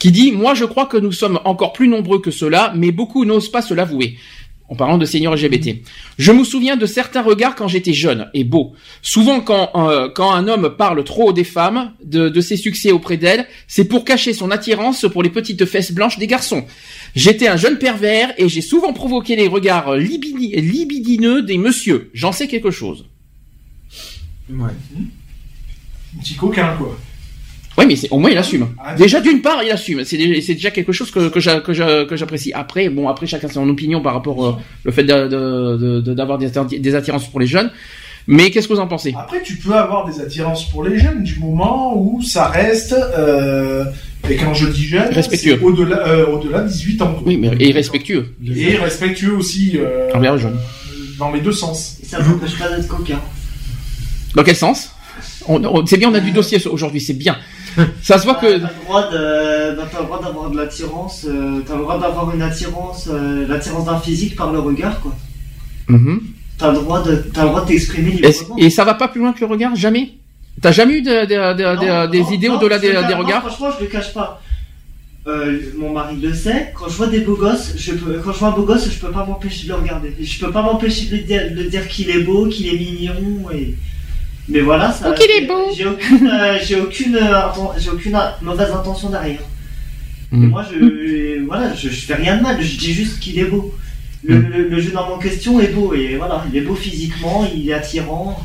qui 0.00 0.10
dit 0.10 0.32
Moi, 0.32 0.54
je 0.54 0.64
crois 0.64 0.86
que 0.86 0.96
nous 0.96 1.12
sommes 1.12 1.38
encore 1.44 1.72
plus 1.72 1.86
nombreux 1.86 2.20
que 2.20 2.32
cela, 2.32 2.72
mais 2.74 2.90
beaucoup 2.90 3.24
n'osent 3.24 3.50
pas 3.50 3.62
se 3.62 3.74
l'avouer. 3.74 4.16
En 4.70 4.76
parlant 4.76 4.98
de 4.98 5.04
seigneurs 5.04 5.34
LGBT. 5.34 5.82
Je 6.16 6.30
me 6.30 6.44
souviens 6.44 6.76
de 6.76 6.86
certains 6.86 7.22
regards 7.22 7.56
quand 7.56 7.66
j'étais 7.66 7.92
jeune 7.92 8.30
et 8.34 8.44
beau. 8.44 8.72
Souvent, 9.02 9.40
quand, 9.40 9.72
euh, 9.74 10.08
un 10.16 10.46
homme 10.46 10.76
parle 10.78 11.02
trop 11.02 11.32
des 11.32 11.42
femmes, 11.42 11.92
de, 12.04 12.40
ses 12.40 12.56
succès 12.56 12.92
auprès 12.92 13.16
d'elles, 13.16 13.48
c'est 13.66 13.84
pour 13.84 14.04
cacher 14.04 14.32
son 14.32 14.52
attirance 14.52 15.06
pour 15.12 15.24
les 15.24 15.30
petites 15.30 15.64
fesses 15.66 15.90
blanches 15.90 16.18
des 16.18 16.28
garçons. 16.28 16.64
J'étais 17.16 17.48
un 17.48 17.56
jeune 17.56 17.78
pervers 17.78 18.32
et 18.38 18.48
j'ai 18.48 18.60
souvent 18.60 18.92
provoqué 18.92 19.34
les 19.34 19.48
regards 19.48 19.96
libidi- 19.96 20.54
libidineux 20.54 21.42
des 21.42 21.58
messieurs. 21.58 22.08
J'en 22.14 22.30
sais 22.30 22.46
quelque 22.46 22.70
chose. 22.70 23.06
Ouais. 24.48 24.70
Un 26.16 26.20
petit 26.20 26.34
coquin, 26.34 26.76
quoi. 26.76 26.96
Oui, 27.80 27.86
mais 27.88 27.96
c'est- 27.96 28.10
au 28.10 28.18
moins 28.18 28.30
il 28.30 28.38
assume. 28.38 28.68
Ah, 28.78 28.94
Déjà 28.94 29.20
d'une 29.20 29.40
part, 29.42 29.62
il 29.64 29.70
assume. 29.70 30.04
C'est 30.04 30.16
déjà, 30.16 30.70
quelque 30.70 30.92
chose 30.92 31.10
que, 31.10 31.28
que, 31.28 31.40
j'a- 31.40 31.60
que, 31.60 31.72
j'a- 31.72 32.04
que 32.04 32.14
j'apprécie. 32.16 32.52
Après, 32.52 32.88
bon, 32.88 33.08
après 33.08 33.26
chacun 33.26 33.48
son 33.48 33.68
opinion 33.68 34.00
par 34.00 34.14
rapport 34.14 34.38
au 34.38 34.56
le 34.84 34.90
fait 34.92 35.02
de- 35.04 35.26
de- 35.28 36.00
de- 36.00 36.14
d'avoir 36.14 36.38
des, 36.38 36.46
attir- 36.48 36.66
des 36.80 36.94
attirances 36.94 37.26
pour 37.28 37.40
les 37.40 37.46
jeunes. 37.46 37.70
Mais 38.26 38.50
qu'est-ce 38.50 38.68
que 38.68 38.74
vous 38.74 38.80
en 38.80 38.86
pensez? 38.86 39.14
Après, 39.18 39.42
tu 39.42 39.56
peux 39.56 39.74
avoir 39.74 40.06
des 40.08 40.20
attirances 40.20 40.68
pour 40.70 40.84
les 40.84 40.98
jeunes 40.98 41.22
du 41.24 41.38
moment 41.40 41.96
où 42.00 42.22
ça 42.22 42.48
reste. 42.48 42.92
Euh, 42.94 43.84
et 44.28 44.36
quand 44.36 44.52
je 44.54 44.68
dis 44.68 44.84
jeune, 44.84 45.08
Respectueux. 45.12 45.58
au-delà 45.62 46.06
euh, 46.06 46.26
au-delà 46.26 46.60
de 46.60 46.68
18 46.68 47.00
ans. 47.02 47.16
Oui, 47.24 47.38
mais 47.38 47.50
et 47.58 47.72
respectueux. 47.72 48.34
Et 48.46 48.76
respectueux 48.76 49.32
aussi. 49.34 49.72
Euh, 49.76 50.10
Envers 50.14 50.36
les 50.36 50.42
jeunes. 50.42 50.58
Dans 51.18 51.32
les 51.32 51.40
deux 51.40 51.52
sens. 51.52 51.96
Et 52.02 52.06
ça 52.06 52.20
m'empêche 52.20 52.56
pas 52.58 52.68
d'être 52.68 52.86
coquin. 52.88 53.18
Dans 54.34 54.42
quel 54.44 54.56
sens? 54.56 54.90
On- 55.48 55.62
on- 55.64 55.86
C'est 55.86 55.96
bien, 55.96 56.10
on 56.10 56.14
a 56.14 56.20
du 56.20 56.30
dossier 56.30 56.58
aujourd'hui, 56.66 57.00
c'est 57.00 57.14
bien. 57.14 57.36
Ça 58.02 58.18
se 58.18 58.24
voit 58.24 58.34
que. 58.34 58.58
T'as 58.58 58.68
le 58.68 60.04
droit 60.06 60.20
d'avoir 60.22 60.50
de 60.50 60.56
l'attirance, 60.56 61.26
euh, 61.28 61.60
t'as 61.66 61.74
le 61.76 61.82
droit 61.82 61.98
d'avoir 61.98 62.34
une 62.34 62.42
attirance, 62.42 63.08
euh, 63.12 63.46
l'attirance 63.48 63.84
d'un 63.86 63.98
physique 63.98 64.36
par 64.36 64.52
le 64.52 64.58
regard, 64.58 65.00
quoi. 65.00 65.14
Mhm. 65.88 66.20
T'as 66.58 66.72
le 66.72 66.78
droit 66.78 67.02
de, 67.02 67.16
t'as 67.32 67.42
le 67.44 67.48
droit 67.48 67.62
de 67.62 67.68
t'exprimer 67.68 68.10
Et, 68.22 68.28
librement. 68.28 68.56
et 68.58 68.70
ça 68.70 68.84
va 68.84 68.94
pas 68.94 69.08
plus 69.08 69.20
loin 69.20 69.32
que 69.32 69.40
le 69.40 69.46
regard 69.46 69.74
Jamais? 69.76 70.10
T'as 70.60 70.72
jamais 70.72 70.98
eu 70.98 71.02
de- 71.02 71.24
de- 71.26 71.76
Non, 72.04 72.10
des 72.10 72.20
non, 72.20 72.30
idées 72.30 72.48
au-delà 72.50 72.78
des, 72.78 72.88
des 72.88 72.94
cache- 72.94 73.10
non, 73.12 73.18
regards? 73.18 73.42
Franchement, 73.46 73.70
je 73.78 73.84
le 73.84 73.90
cache 73.90 74.12
pas. 74.12 74.42
Euh, 75.26 75.58
mon 75.78 75.92
mari 75.92 76.16
le 76.16 76.34
sait. 76.34 76.72
Quand 76.74 76.88
je 76.88 76.96
vois 76.96 77.06
des 77.06 77.20
beaux 77.20 77.36
gosses, 77.36 77.74
je 77.76 77.92
peux, 77.92 78.18
quand 78.24 78.32
je 78.32 78.38
vois 78.38 78.48
un 78.48 78.52
beau 78.52 78.62
gosse, 78.64 78.88
je 78.90 78.98
peux 78.98 79.10
pas 79.10 79.24
m'empêcher 79.24 79.64
de 79.64 79.68
le 79.68 79.74
regarder. 79.76 80.14
Je 80.20 80.38
peux 80.44 80.50
pas 80.50 80.62
m'empêcher 80.62 81.06
de 81.06 81.54
de 81.62 81.68
dire 81.68 81.86
qu'il 81.88 82.10
est 82.10 82.20
beau, 82.22 82.46
qu'il 82.46 82.66
est 82.68 82.78
mignon 82.78 83.50
et. 83.54 83.74
Mais 84.50 84.60
voilà, 84.60 84.92
ça. 84.92 85.06
Oh, 85.10 85.14
qu'il 85.18 85.30
est 85.30 85.46
beau. 85.46 85.68
J'ai 85.76 85.86
aucune, 85.86 86.26
euh, 86.28 86.58
j'ai 86.62 86.80
aucune, 86.80 87.16
euh, 87.16 87.40
j'ai 87.78 87.90
aucune 87.90 88.18
mauvaise 88.42 88.70
intention 88.70 89.10
derrière. 89.10 89.40
Et 90.32 90.36
Mhm. 90.36 90.48
moi, 90.48 90.64
je, 90.70 91.44
voilà, 91.46 91.74
je, 91.74 91.88
je 91.88 92.00
fais 92.06 92.14
rien 92.14 92.36
de 92.36 92.42
mal. 92.42 92.60
Je 92.60 92.76
dis 92.78 92.92
juste 92.92 93.18
qu'il 93.20 93.38
est 93.38 93.44
beau. 93.44 93.74
Le, 94.24 94.36
Mhm. 94.36 94.48
le, 94.50 94.68
le 94.68 94.80
jeune 94.80 94.96
homme 94.96 95.12
en 95.12 95.18
question 95.18 95.60
est 95.60 95.68
beau 95.68 95.94
et 95.94 96.16
voilà, 96.16 96.44
il 96.52 96.56
est 96.58 96.60
beau 96.60 96.74
physiquement, 96.74 97.48
il 97.54 97.68
est 97.70 97.72
attirant. 97.72 98.38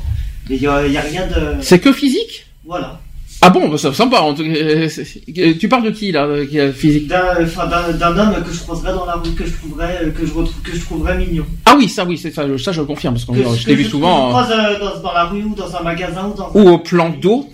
Mais 0.50 0.56
il 0.58 0.62
y 0.62 0.68
a, 0.68 0.86
il 0.86 0.94
y 0.94 0.98
a 0.98 1.02
rien 1.02 1.28
de. 1.28 1.62
C'est 1.62 1.80
que 1.80 1.92
physique? 1.92 2.46
Voilà. 2.66 3.02
Ah 3.46 3.50
bon, 3.52 3.70
bah, 3.70 3.76
c'est 3.78 3.94
sympa. 3.94 4.22
en 4.22 4.34
tout 4.34 4.44
cas, 4.44 4.50
euh, 4.50 5.54
Tu 5.60 5.70
parles 5.70 5.84
de 5.84 5.92
qui 5.92 6.12
là, 6.12 6.26
euh, 6.26 6.46
qui 6.48 6.58
est 6.58 6.72
physique 6.72 7.08
d'un 7.08 7.44
enfin, 7.44 7.68
d'un- 7.68 7.92
d'un 7.94 8.18
homme 8.18 8.44
que 8.44 8.52
je 8.52 8.60
croiserais 8.60 8.92
dans 8.94 9.06
la 9.06 9.14
rue, 9.14 9.34
que 9.34 9.46
je 9.46 9.52
trouverais, 9.54 10.00
euh, 10.04 10.10
que 10.10 10.26
je 10.26 10.34
retrouve, 10.34 10.62
que 10.64 10.76
je 10.76 10.82
trouverais 10.82 11.18
mignon. 11.18 11.46
Ah 11.66 11.76
oui, 11.78 11.88
ça, 11.88 12.06
oui, 12.06 12.18
c'est 12.18 12.32
ça, 12.32 12.44
ça 12.58 12.72
je 12.72 12.80
le 12.82 12.88
confirme 12.88 13.14
parce 13.14 13.26
que 13.26 13.32
Que, 13.34 13.56
je 13.56 13.68
l'ai 13.68 13.74
que 13.74 13.78
vu 13.78 13.84
que 13.84 13.90
souvent. 13.92 14.32
je 14.32 14.38
hein. 14.38 14.44
croise 14.44 14.80
dans, 14.80 15.02
dans 15.10 15.14
la 15.14 15.26
rue 15.26 15.44
ou 15.44 15.54
dans 15.54 15.76
un 15.76 15.84
magasin 15.84 16.26
ou 16.28 16.34
dans. 16.36 16.50
Ou 16.56 16.70
au 16.70 16.80
plan 16.80 17.10
d'eau. 17.10 17.48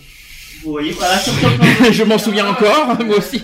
Vous 0.63 0.72
voyez, 0.72 0.91
voilà, 0.91 1.15
je 1.91 2.03
m'en 2.03 2.18
souviens 2.19 2.47
encore, 2.47 2.95
moi 3.05 3.18
aussi. 3.18 3.41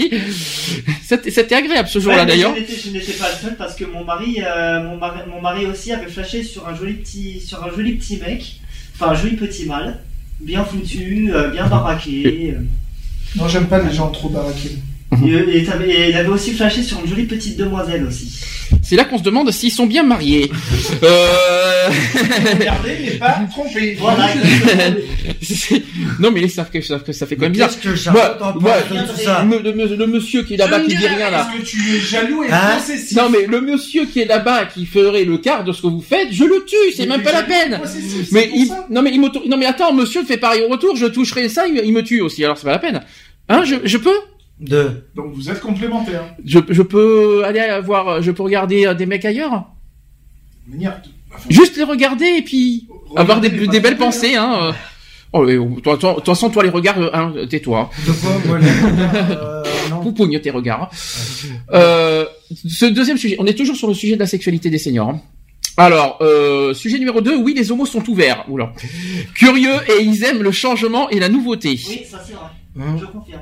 C'était 1.03 1.55
agréable 1.55 1.89
ce 1.89 1.99
jour-là 1.99 2.19
Ouais, 2.19 2.25
d'ailleurs. 2.27 2.53
Je 2.55 2.59
n'étais- 2.61 2.73
je 2.85 2.89
n'étais 2.91 3.13
pas 3.13 3.29
le 3.29 3.35
seul 3.47 3.55
parce 3.57 3.75
que 3.75 3.85
mon 3.85 4.03
mari, 4.05 4.37
euh, 4.45 4.83
mon 4.83 4.97
mari, 4.97 5.19
mon 5.29 5.41
mari 5.41 5.65
aussi 5.65 5.91
avait 5.91 6.07
flashé 6.09 6.43
sur 6.43 6.67
un 6.67 6.75
joli 6.75 6.93
petit, 6.93 7.41
sur 7.41 7.63
un 7.63 7.71
joli 7.75 7.93
petit 7.93 8.17
mec, 8.17 8.59
enfin 8.95 9.11
un 9.11 9.15
joli 9.15 9.35
petit 9.35 9.65
mâle, 9.65 9.99
bien 10.39 10.63
foutu, 10.63 11.31
euh, 11.33 11.49
bien 11.51 11.67
baraqué. 11.67 12.55
Non, 13.35 13.47
j'aime 13.47 13.67
pas 13.67 13.79
les 13.79 13.93
gens 13.93 14.09
trop 14.09 14.29
baraqués. 14.29 14.77
Et 15.25 16.09
il 16.09 16.15
avait 16.15 16.27
aussi 16.27 16.51
flashé 16.53 16.83
sur 16.83 16.99
une 16.99 17.07
jolie 17.07 17.25
petite 17.25 17.57
demoiselle 17.57 18.05
aussi. 18.05 18.39
C'est 18.83 18.97
là 18.97 19.05
qu'on 19.05 19.17
se 19.17 19.23
demande 19.23 19.49
s'ils 19.51 19.71
sont 19.71 19.85
bien 19.85 20.03
mariés. 20.03 20.51
euh... 21.03 21.89
Regardez, 22.59 22.97
mais 23.03 23.11
pas 23.11 23.39
trompé. 23.49 23.95
Voilà. 23.99 24.27
Non 26.19 26.31
mais 26.31 26.41
ils 26.41 26.49
savent 26.49 26.69
que, 26.71 26.81
savent 26.81 27.03
que 27.03 27.11
ça 27.11 27.25
fait 27.25 27.35
quand 27.35 27.43
même 27.43 27.51
bizarre. 27.51 27.69
Qu'est-ce 27.69 27.89
que 27.89 27.95
ça 27.95 28.11
tout 28.11 28.59
le, 29.63 29.71
le- 29.71 29.95
le 29.95 30.07
monsieur 30.07 30.43
qui 30.43 30.53
est 30.55 30.57
là-bas 30.57 30.79
qui 30.81 30.95
dit 30.95 31.07
rien 31.07 31.29
là. 31.29 31.47
Est-ce 31.53 31.59
que 31.61 31.65
tu 31.65 31.95
es 31.95 31.99
jaloux 31.99 32.43
et 32.43 32.51
Hein 32.51 32.77
possessif 32.77 33.17
Non 33.17 33.29
mais 33.29 33.45
le 33.45 33.61
monsieur 33.61 34.05
qui 34.05 34.19
est 34.21 34.25
là-bas 34.25 34.65
qui 34.65 34.85
ferait 34.85 35.23
le 35.25 35.37
quart 35.37 35.63
de 35.63 35.71
ce 35.71 35.81
que 35.81 35.87
vous 35.87 36.01
faites, 36.01 36.29
je 36.31 36.43
le 36.43 36.65
tue, 36.65 36.93
c'est 36.95 37.05
même 37.05 37.23
pas 37.23 37.31
la 37.31 37.43
peine. 37.43 37.79
Mais 38.31 38.49
il, 38.53 38.69
non 38.89 39.01
mais 39.01 39.11
il 39.13 39.19
m'auto- 39.21 39.47
non 39.47 39.57
mais 39.57 39.65
attends, 39.65 39.93
monsieur 39.93 40.23
fait 40.23 40.37
pareil 40.37 40.61
au 40.61 40.67
retour, 40.69 40.95
je 40.95 41.05
toucherai 41.05 41.49
ça, 41.49 41.67
il, 41.67 41.79
il 41.83 41.93
me 41.93 42.03
tue 42.03 42.21
aussi, 42.21 42.43
alors 42.43 42.57
c'est 42.57 42.65
pas 42.65 42.71
la 42.71 42.79
peine. 42.79 43.01
Hein, 43.49 43.63
je, 43.65 43.75
je 43.83 43.97
peux 43.97 44.15
De. 44.59 45.05
Donc 45.15 45.33
vous 45.33 45.49
êtes 45.51 45.59
complémentaires. 45.61 46.35
je, 46.43 46.59
je 46.69 46.81
peux 46.81 47.43
aller 47.45 47.79
voir, 47.83 48.21
je 48.21 48.31
peux 48.31 48.41
regarder 48.43 48.87
euh, 48.87 48.93
des 48.95 49.05
mecs 49.05 49.23
ailleurs 49.25 49.65
De 50.67 50.73
manière- 50.73 50.99
enfin, 51.31 51.45
Juste 51.49 51.77
les 51.77 51.83
regarder 51.83 52.25
et 52.25 52.41
puis 52.41 52.87
avoir 53.15 53.39
des, 53.39 53.49
belles 53.49 53.97
pensées, 53.97 54.35
hein. 54.35 54.57
euh. 54.61 54.71
Oh, 55.33 55.43
mais, 55.43 55.57
toi, 55.81 55.97
toi, 55.97 56.11
de 56.11 56.15
toute 56.15 56.25
façon, 56.25 56.49
toi, 56.49 56.63
les 56.63 56.69
regards, 56.69 56.97
euh, 56.99 57.09
hein, 57.13 57.33
tais-toi. 57.49 57.89
De 58.07 58.11
quoi 58.13 58.31
moi 58.47 58.57
les 58.59 58.67
euh. 59.35 59.63
Poupogne 60.01 60.39
tes 60.39 60.49
regards. 60.51 60.83
hein. 60.83 60.89
Euh, 61.73 62.25
ce 62.49 62.85
deuxième 62.85 63.17
sujet, 63.17 63.35
on 63.39 63.45
est 63.45 63.53
toujours 63.53 63.75
sur 63.75 63.87
le 63.89 63.93
sujet 63.93 64.15
de 64.15 64.19
la 64.21 64.25
sexualité 64.27 64.69
des 64.69 64.77
seniors. 64.79 65.09
hein. 65.09 65.21
Alors, 65.75 66.17
euh, 66.21 66.73
sujet 66.73 66.97
numéro 66.97 67.21
2, 67.21 67.35
oui, 67.37 67.53
les 67.55 67.71
homos 67.71 67.85
sont 67.85 68.09
ouverts. 68.09 68.45
Oula. 68.49 68.73
Curieux 69.35 69.75
et 69.89 70.01
ils 70.01 70.23
aiment 70.23 70.41
le 70.41 70.51
changement 70.51 71.09
et 71.09 71.19
la 71.19 71.29
nouveauté. 71.29 71.79
Oui, 71.87 72.01
ça 72.09 72.19
c'est 72.25 72.33
vrai. 72.33 72.45
Hein 72.79 72.95
Je 72.99 73.05
confirme. 73.05 73.41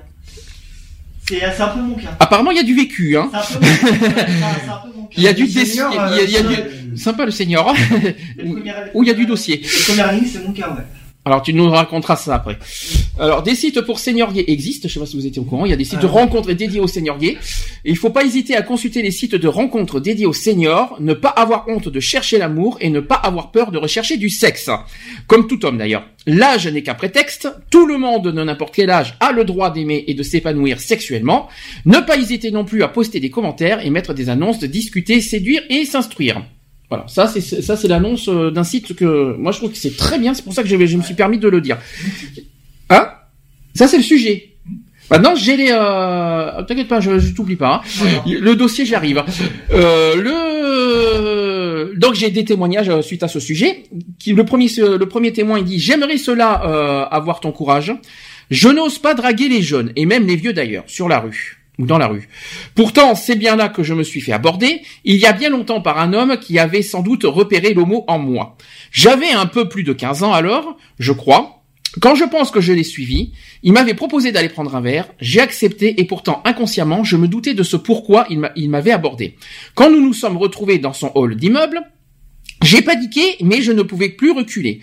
C'est 1.28 1.40
c'est 1.40 1.62
un 1.62 1.68
peu 1.70 1.82
mon 1.82 1.96
cas. 1.96 2.16
Apparemment, 2.20 2.52
il 2.52 2.58
y 2.58 2.60
a 2.60 2.64
du 2.64 2.76
vécu. 2.76 3.18
Hein. 3.18 3.32
C'est 3.32 3.56
un 3.56 3.60
peu 3.60 3.66
mon 3.66 4.10
cas. 4.10 4.26
C'est 4.64 4.70
un 4.70 4.78
peu 4.78 4.90
mon 4.96 5.06
cas. 5.06 5.10
Il 5.18 5.24
y 5.24 5.28
a 5.28 5.34
du 5.34 5.44
dossier. 5.44 5.66
seniors, 5.66 5.94
Il 6.12 6.30
y 6.30 6.38
a, 6.38 6.40
euh, 6.42 6.90
du... 6.92 6.98
Sympa 6.98 7.26
le 7.26 7.32
senior. 7.32 7.74
Où 8.94 9.04
il 9.04 9.08
y 9.08 9.12
a 9.12 9.14
du 9.14 9.26
dossier. 9.26 9.58
Les 9.58 9.84
premières 9.88 10.12
lignes, 10.12 10.28
c'est 10.32 10.46
mon 10.46 10.52
cas, 10.52 10.70
ouais. 10.70 10.84
Alors 11.28 11.42
tu 11.42 11.54
nous 11.54 11.68
raconteras 11.72 12.18
ça 12.18 12.36
après. 12.36 12.60
Alors 13.18 13.42
des 13.42 13.56
sites 13.56 13.82
pour 13.82 14.00
seniors 14.00 14.32
gays 14.32 14.46
existent, 14.48 14.88
je 14.88 14.94
sais 14.94 15.00
pas 15.00 15.08
si 15.08 15.18
vous 15.18 15.26
étiez 15.26 15.42
au 15.42 15.46
courant, 15.46 15.66
il 15.66 15.72
y 15.72 15.74
a 15.74 15.78
des 15.78 15.84
sites 15.84 16.00
de 16.00 16.06
rencontres 16.06 16.54
dédiés 16.54 16.80
aux 16.80 16.88
seniors 16.88 17.18
gays. 17.18 17.38
Et 17.84 17.90
il 17.90 17.98
faut 17.98 18.12
pas 18.12 18.24
hésiter 18.24 18.56
à 18.56 18.62
consulter 18.62 19.02
les 19.02 19.10
sites 19.10 19.34
de 19.34 19.48
rencontres 19.48 20.00
dédiés 20.00 20.28
aux 20.28 20.34
seniors, 20.34 20.98
ne 21.00 21.14
pas 21.14 21.30
avoir 21.30 21.68
honte 21.68 21.90
de 21.90 22.00
chercher 22.00 22.38
l'amour 22.38 22.78
et 22.80 22.92
ne 22.92 23.00
pas 23.00 23.16
avoir 23.16 23.50
peur 23.50 23.72
de 23.72 23.80
rechercher 23.80 24.18
du 24.18 24.30
sexe. 24.30 24.70
Comme 25.26 25.48
tout 25.48 25.66
homme 25.66 25.80
d'ailleurs. 25.80 26.06
L'âge 26.28 26.68
n'est 26.68 26.84
qu'un 26.84 26.94
prétexte, 26.94 27.50
tout 27.72 27.88
le 27.88 27.98
monde 27.98 28.32
de 28.32 28.44
n'importe 28.44 28.76
quel 28.76 28.92
âge 28.92 29.16
a 29.20 29.32
le 29.32 29.46
droit 29.46 29.72
d'aimer 29.72 30.04
et 30.08 30.14
de 30.14 30.22
s'épanouir 30.22 30.80
sexuellement. 30.80 31.50
Ne 31.86 32.00
pas 32.00 32.18
hésiter 32.18 32.52
non 32.52 32.66
plus 32.66 32.84
à 32.84 32.88
poster 32.88 33.20
des 33.20 33.32
commentaires 33.32 33.84
et 33.84 33.90
mettre 33.90 34.14
des 34.14 34.30
annonces 34.30 34.60
de 34.60 34.68
discuter, 34.68 35.22
séduire 35.22 35.64
et 35.70 35.86
s'instruire. 35.86 36.44
Voilà, 36.90 37.06
ça 37.08 37.28
c'est 37.28 37.42
ça 37.42 37.76
c'est 37.76 37.88
l'annonce 37.88 38.30
euh, 38.30 38.52
d'un 38.52 38.64
site 38.64 38.96
que 38.96 39.36
moi 39.38 39.52
je 39.52 39.58
trouve 39.58 39.72
que 39.72 39.78
c'est 39.78 39.96
très 39.98 40.20
bien. 40.20 40.34
C'est 40.34 40.44
pour 40.44 40.54
ça 40.54 40.62
que 40.64 40.70
je, 40.70 40.76
me 40.76 41.02
suis 41.02 41.16
permis 41.16 41.40
de 41.40 41.48
le 41.48 41.62
dire. 41.62 41.78
Hein? 42.90 43.10
Ça 43.74 43.88
c'est 43.88 43.98
le 43.98 44.04
sujet. 44.04 44.56
Maintenant 45.10 45.36
j'ai 45.36 45.58
les. 45.58 45.70
Euh... 45.72 46.64
T'inquiète 46.64 46.88
pas, 46.88 47.00
je, 47.00 47.20
je 47.20 47.34
t'oublie 47.34 47.56
pas. 47.56 47.82
hein. 47.84 48.22
Le 48.28 48.54
dossier 48.56 48.86
j'arrive. 48.86 49.24
Euh, 49.72 50.16
le 50.16 51.96
donc 51.98 52.14
j'ai 52.16 52.30
des 52.30 52.46
témoignages 52.46 52.90
euh, 52.90 53.02
suite 53.02 53.24
à 53.24 53.28
ce 53.28 53.40
sujet. 53.40 53.84
Le 54.28 54.44
premier 54.44 54.68
le 54.78 55.06
premier 55.06 55.34
témoin 55.34 55.62
dit 55.62 55.80
j'aimerais 55.80 56.18
cela 56.18 56.64
euh, 56.66 57.06
avoir 57.06 57.40
ton 57.40 57.52
courage. 57.52 57.94
Je 58.52 58.70
n'ose 58.70 59.00
pas 59.00 59.16
draguer 59.16 59.50
les 59.50 59.62
jeunes 59.62 59.92
et 59.96 60.06
même 60.06 60.28
les 60.28 60.36
vieux 60.36 60.54
d'ailleurs 60.54 60.84
sur 60.88 61.10
la 61.10 61.20
rue 61.20 61.65
ou 61.80 61.86
dans 61.86 61.98
la 61.98 62.08
rue. 62.08 62.28
Pourtant, 62.76 63.16
c'est 63.16 63.36
bien 63.36 63.56
là 63.56 63.70
que 63.70 63.84
je 63.84 63.94
me 63.94 64.04
suis 64.04 64.22
fait 64.22 64.32
aborder, 64.34 64.82
il 65.04 65.16
y 65.18 65.26
a 65.26 65.34
bien 65.34 65.50
longtemps 65.50 65.82
par 65.82 66.00
un 66.00 66.14
homme 66.14 66.38
qui 66.38 66.58
avait 66.60 66.82
sans 66.82 67.02
doute 67.02 67.24
repéré 67.26 67.74
l'homo 67.74 68.06
en 68.08 68.20
moi. 68.20 68.58
J'avais 68.92 69.32
un 69.32 69.46
peu 69.46 69.68
plus 69.70 69.84
de 69.84 69.94
15 69.94 70.24
ans 70.24 70.34
alors, 70.34 70.78
je 71.00 71.12
crois. 71.12 71.64
Quand 72.02 72.16
je 72.16 72.26
pense 72.26 72.52
que 72.52 72.60
je 72.60 72.74
l'ai 72.74 72.84
suivi, 72.84 73.32
il 73.64 73.72
m'avait 73.72 73.94
proposé 73.94 74.34
d'aller 74.34 74.50
prendre 74.50 74.76
un 74.76 74.82
verre, 74.82 75.08
j'ai 75.22 75.40
accepté 75.40 76.00
et 76.02 76.04
pourtant 76.04 76.42
inconsciemment, 76.44 77.06
je 77.06 77.16
me 77.16 77.28
doutais 77.30 77.54
de 77.54 77.64
ce 77.64 77.78
pourquoi 77.78 78.26
il 78.30 78.40
m'a- 78.40 78.52
il 78.58 78.70
m'avait 78.70 78.92
abordé. 78.92 79.38
Quand 79.76 79.90
nous 79.90 80.02
nous 80.02 80.14
sommes 80.14 80.36
retrouvés 80.36 80.78
dans 80.78 80.92
son 80.92 81.12
hall 81.16 81.38
d'immeuble, 81.38 81.82
j'ai 82.64 82.82
paniqué, 82.82 83.38
mais 83.42 83.62
je 83.62 83.72
ne 83.72 83.82
pouvais 83.82 84.10
plus 84.10 84.32
reculer. 84.32 84.82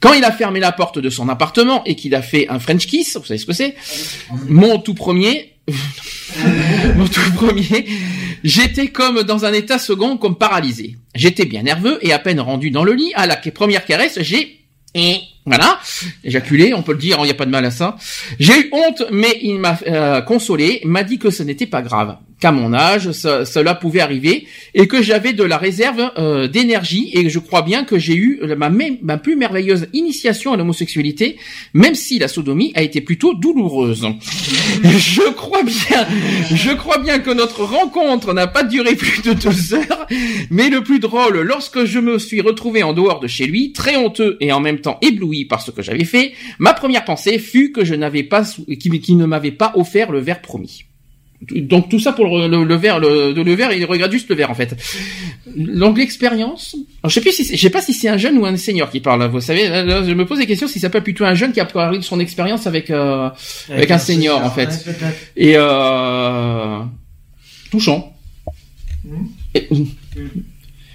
Quand 0.00 0.14
il 0.14 0.24
a 0.24 0.32
fermé 0.32 0.58
la 0.60 0.72
porte 0.72 0.98
de 0.98 1.10
son 1.10 1.28
appartement 1.28 1.84
et 1.84 1.94
qu'il 1.94 2.14
a 2.14 2.22
fait 2.22 2.48
un 2.48 2.58
French 2.58 2.86
kiss, 2.86 3.16
vous 3.16 3.24
savez 3.24 3.38
ce 3.38 3.46
que 3.46 3.52
c'est? 3.52 3.76
Mon 4.48 4.78
tout 4.78 4.94
premier, 4.94 5.52
mon 6.96 7.06
tout 7.06 7.32
premier, 7.34 7.86
j'étais 8.44 8.88
comme 8.88 9.22
dans 9.22 9.44
un 9.44 9.52
état 9.52 9.78
second, 9.78 10.16
comme 10.16 10.36
paralysé. 10.36 10.96
J'étais 11.14 11.44
bien 11.44 11.62
nerveux 11.62 11.98
et 12.02 12.12
à 12.12 12.18
peine 12.18 12.40
rendu 12.40 12.70
dans 12.70 12.84
le 12.84 12.92
lit, 12.92 13.12
à 13.14 13.26
la 13.26 13.36
première 13.36 13.84
caresse, 13.84 14.18
j'ai 14.22 14.58
et 14.94 15.20
voilà, 15.44 15.78
éjaculé, 16.24 16.74
on 16.74 16.82
peut 16.82 16.92
le 16.92 16.98
dire, 16.98 17.18
il 17.20 17.24
n'y 17.24 17.30
a 17.30 17.34
pas 17.34 17.46
de 17.46 17.50
mal 17.50 17.64
à 17.64 17.70
ça. 17.70 17.96
J'ai 18.38 18.58
eu 18.58 18.68
honte, 18.72 19.04
mais 19.10 19.38
il 19.42 19.58
m'a 19.58 19.78
euh, 19.86 20.20
consolé, 20.22 20.80
m'a 20.84 21.04
dit 21.04 21.18
que 21.18 21.30
ce 21.30 21.42
n'était 21.42 21.66
pas 21.66 21.82
grave, 21.82 22.18
qu'à 22.40 22.52
mon 22.52 22.72
âge, 22.72 23.12
cela 23.12 23.74
pouvait 23.74 24.00
arriver, 24.00 24.46
et 24.74 24.86
que 24.86 25.02
j'avais 25.02 25.32
de 25.32 25.42
la 25.44 25.58
réserve 25.58 26.10
euh, 26.18 26.46
d'énergie, 26.46 27.10
et 27.12 27.28
je 27.28 27.38
crois 27.38 27.62
bien 27.62 27.84
que 27.84 27.98
j'ai 27.98 28.14
eu 28.14 28.40
ma, 28.56 29.18
plus 29.18 29.36
merveilleuse 29.36 29.86
initiation 29.92 30.52
à 30.52 30.56
l'homosexualité, 30.56 31.36
même 31.74 31.94
si 31.94 32.18
la 32.18 32.28
sodomie 32.28 32.72
a 32.74 32.82
été 32.82 33.00
plutôt 33.00 33.34
douloureuse. 33.34 34.06
je 34.84 35.32
crois 35.32 35.62
bien, 35.62 36.06
je 36.54 36.72
crois 36.74 36.98
bien 36.98 37.18
que 37.18 37.30
notre 37.30 37.64
rencontre 37.64 38.32
n'a 38.34 38.46
pas 38.46 38.62
duré 38.62 38.94
plus 38.94 39.22
de 39.22 39.32
deux 39.32 39.74
heures, 39.74 40.06
mais 40.50 40.68
le 40.70 40.82
plus 40.82 41.00
drôle, 41.00 41.40
lorsque 41.40 41.84
je 41.84 41.98
me 41.98 42.18
suis 42.18 42.40
retrouvé 42.40 42.82
en 42.82 42.92
dehors 42.92 43.20
de 43.20 43.26
chez 43.26 43.46
lui, 43.46 43.72
très 43.72 43.96
honteux 43.96 44.36
et 44.40 44.52
en 44.52 44.60
même 44.60 44.78
temps 44.80 44.98
ébloui 45.02 45.44
par 45.44 45.60
ce 45.62 45.70
que 45.70 45.82
j'avais 45.82 46.04
fait, 46.04 46.32
ma 46.58 46.72
première 46.72 47.04
pensée 47.04 47.38
fut 47.38 47.72
que 47.72 47.84
je 47.84 47.94
n'avais 47.94 48.22
pas, 48.22 48.44
sou- 48.44 48.64
qui, 48.64 49.00
qui 49.00 49.14
ne 49.14 49.26
m'avait 49.26 49.50
pas 49.50 49.72
offert 49.74 50.12
le 50.12 50.20
verre 50.20 50.40
promis. 50.40 50.84
Donc 51.50 51.88
tout 51.88 52.00
ça 52.00 52.12
pour 52.12 52.36
le, 52.36 52.48
le, 52.48 52.64
le 52.64 52.74
verre, 52.74 52.98
le, 52.98 53.32
le 53.32 53.54
verre, 53.54 53.72
il 53.72 53.84
regarde 53.84 54.10
juste 54.10 54.28
le 54.28 54.34
verre 54.34 54.50
en 54.50 54.54
fait. 54.54 54.74
L'expérience. 55.96 56.74
Alors, 57.02 57.10
Je 57.10 57.14
sais 57.14 57.20
plus 57.20 57.32
si, 57.32 57.44
je 57.56 57.60
sais 57.60 57.70
pas 57.70 57.80
si 57.80 57.92
c'est 57.94 58.08
un 58.08 58.16
jeune 58.16 58.38
ou 58.38 58.44
un 58.46 58.56
senior 58.56 58.90
qui 58.90 59.00
parle. 59.00 59.24
Vous 59.28 59.40
savez, 59.40 59.68
là, 59.68 59.84
là, 59.84 60.02
je 60.02 60.12
me 60.12 60.26
pose 60.26 60.38
la 60.40 60.46
question 60.46 60.66
si 60.66 60.80
ça 60.80 60.90
peut 60.90 60.98
être 60.98 61.04
plutôt 61.04 61.24
un 61.24 61.34
jeune 61.34 61.52
qui 61.52 61.60
a 61.60 61.64
parlé 61.64 61.98
de 61.98 62.02
son 62.04 62.18
expérience 62.20 62.66
avec 62.66 62.90
euh, 62.90 63.30
avec 63.70 63.90
un 63.90 63.98
senior 63.98 64.44
en 64.44 64.50
fait. 64.50 64.66
ouais. 64.86 64.94
Et 65.36 65.52
euh, 65.56 66.80
touchant. 67.70 68.12
Et- 69.54 69.68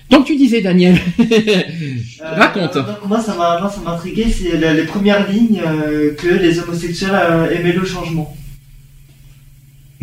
Donc 0.09 0.25
tu 0.25 0.35
disais 0.35 0.61
Daniel, 0.61 0.99
raconte. 2.21 2.75
Euh, 2.75 2.81
donc, 2.83 3.05
moi, 3.07 3.19
ça 3.21 3.33
m'a, 3.35 3.59
moi, 3.59 3.71
ça 3.73 3.81
m'a 3.81 3.91
intrigué. 3.95 4.25
C'est 4.29 4.57
les 4.73 4.83
premières 4.83 5.29
lignes 5.31 5.61
euh, 5.65 6.13
que 6.15 6.27
les 6.27 6.59
homosexuels 6.59 7.11
euh, 7.13 7.49
aimaient 7.49 7.71
le 7.73 7.85
changement. 7.85 8.35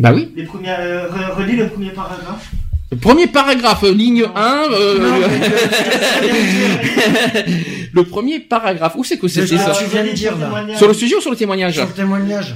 Bah 0.01 0.11
oui. 0.13 0.29
Les 0.35 0.43
premières, 0.43 0.77
euh, 0.79 1.07
re- 1.07 1.35
relis 1.37 1.55
le 1.57 1.67
premier 1.67 1.91
paragraphe. 1.91 2.49
Le 2.91 2.97
premier 2.97 3.27
paragraphe, 3.27 3.83
euh, 3.85 3.93
ligne 3.93 4.25
1. 4.35 4.63
euh, 4.73 5.21
le 7.93 8.03
premier 8.03 8.39
paragraphe. 8.39 8.93
Où 8.97 9.03
c'est 9.03 9.17
que 9.17 9.27
c'était 9.27 9.57
ça 9.57 9.73
tu 9.77 9.85
viens 9.89 10.03
de 10.03 10.09
dire, 10.11 10.33
là. 10.37 10.75
Sur 10.77 10.87
le 10.87 10.93
sujet 10.93 11.15
ou 11.15 11.21
sur 11.21 11.31
le 11.31 11.37
témoignage 11.37 11.75
Sur 11.75 11.85
le 11.85 11.91
témoignage. 11.93 12.55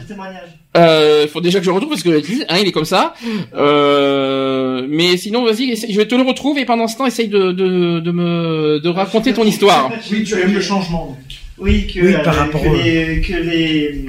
Euh, 0.78 1.22
il 1.24 1.30
faut 1.30 1.40
déjà 1.40 1.60
que 1.60 1.66
je 1.66 1.70
le 1.70 1.76
retrouve 1.76 1.92
parce 1.92 2.04
que 2.04 2.10
hein, 2.50 2.58
il 2.62 2.68
est 2.68 2.72
comme 2.74 2.84
ça. 2.86 3.14
Euh, 3.56 4.86
mais 4.90 5.16
sinon, 5.18 5.46
vas-y, 5.46 5.76
je 5.90 5.96
vais 5.98 6.06
te 6.08 6.16
le 6.16 6.24
retrouver 6.24 6.62
et 6.62 6.66
pendant 6.66 6.88
ce 6.88 6.98
temps, 6.98 7.06
essaye 7.06 7.28
de, 7.30 7.52
de, 7.52 8.00
de 8.02 8.12
me 8.12 8.80
de 8.80 8.90
raconter 8.90 9.34
ton 9.34 9.46
histoire. 9.46 9.90
Oui, 10.12 10.24
tu 10.24 10.34
aimes 10.40 10.54
le 10.54 10.62
changement. 10.62 11.18
Oui, 11.58 11.88
que, 11.88 12.02
Oui, 12.02 12.14
euh, 12.14 12.18
par 12.24 12.36
rapport 12.36 12.62
que, 12.62 12.68
au- 12.68 12.76
les, 12.76 13.22
que 13.22 13.32
les 13.34 14.04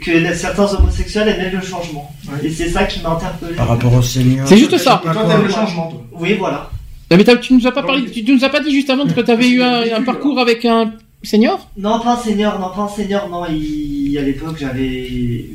que 0.00 0.34
certains 0.34 0.74
homosexuels 0.74 1.28
aimaient 1.28 1.50
le 1.50 1.60
changement. 1.60 2.10
Et 2.42 2.50
c'est 2.50 2.68
ça 2.68 2.84
qui 2.84 3.00
m'a 3.00 3.10
interpellé. 3.10 3.54
Par 3.54 3.68
rapport 3.68 3.92
au 3.94 4.02
Seigneur. 4.02 4.46
C'est 4.46 4.56
juste 4.56 4.76
ça. 4.78 5.00
Toi, 5.02 5.12
t'aimes 5.14 5.42
le 5.42 5.50
changement, 5.50 5.88
toi. 5.90 6.00
Oui, 6.12 6.34
voilà. 6.38 6.70
Ah, 7.12 7.16
mais 7.16 7.24
tu 7.24 7.54
nous 7.54 7.66
as 7.66 7.72
pas 7.72 7.82
parlé, 7.82 8.08
tu 8.08 8.22
nous 8.32 8.44
as 8.44 8.48
pas 8.48 8.60
dit 8.60 8.70
juste 8.70 8.88
avant 8.88 9.04
que 9.04 9.20
tu 9.20 9.30
avais 9.30 9.48
eu 9.48 9.62
un, 9.62 9.82
un 9.96 10.02
parcours 10.02 10.38
avec 10.38 10.64
un 10.64 10.92
senior 11.22 11.68
Non, 11.76 11.98
pas 12.00 12.14
un 12.14 12.16
senior, 12.16 12.58
non, 12.60 12.70
pas 12.70 12.82
un 12.82 12.88
senior, 12.88 13.28
non. 13.28 13.44
Il, 13.50 14.16
à 14.16 14.22
l'époque, 14.22 14.56
j'avais. 14.60 15.46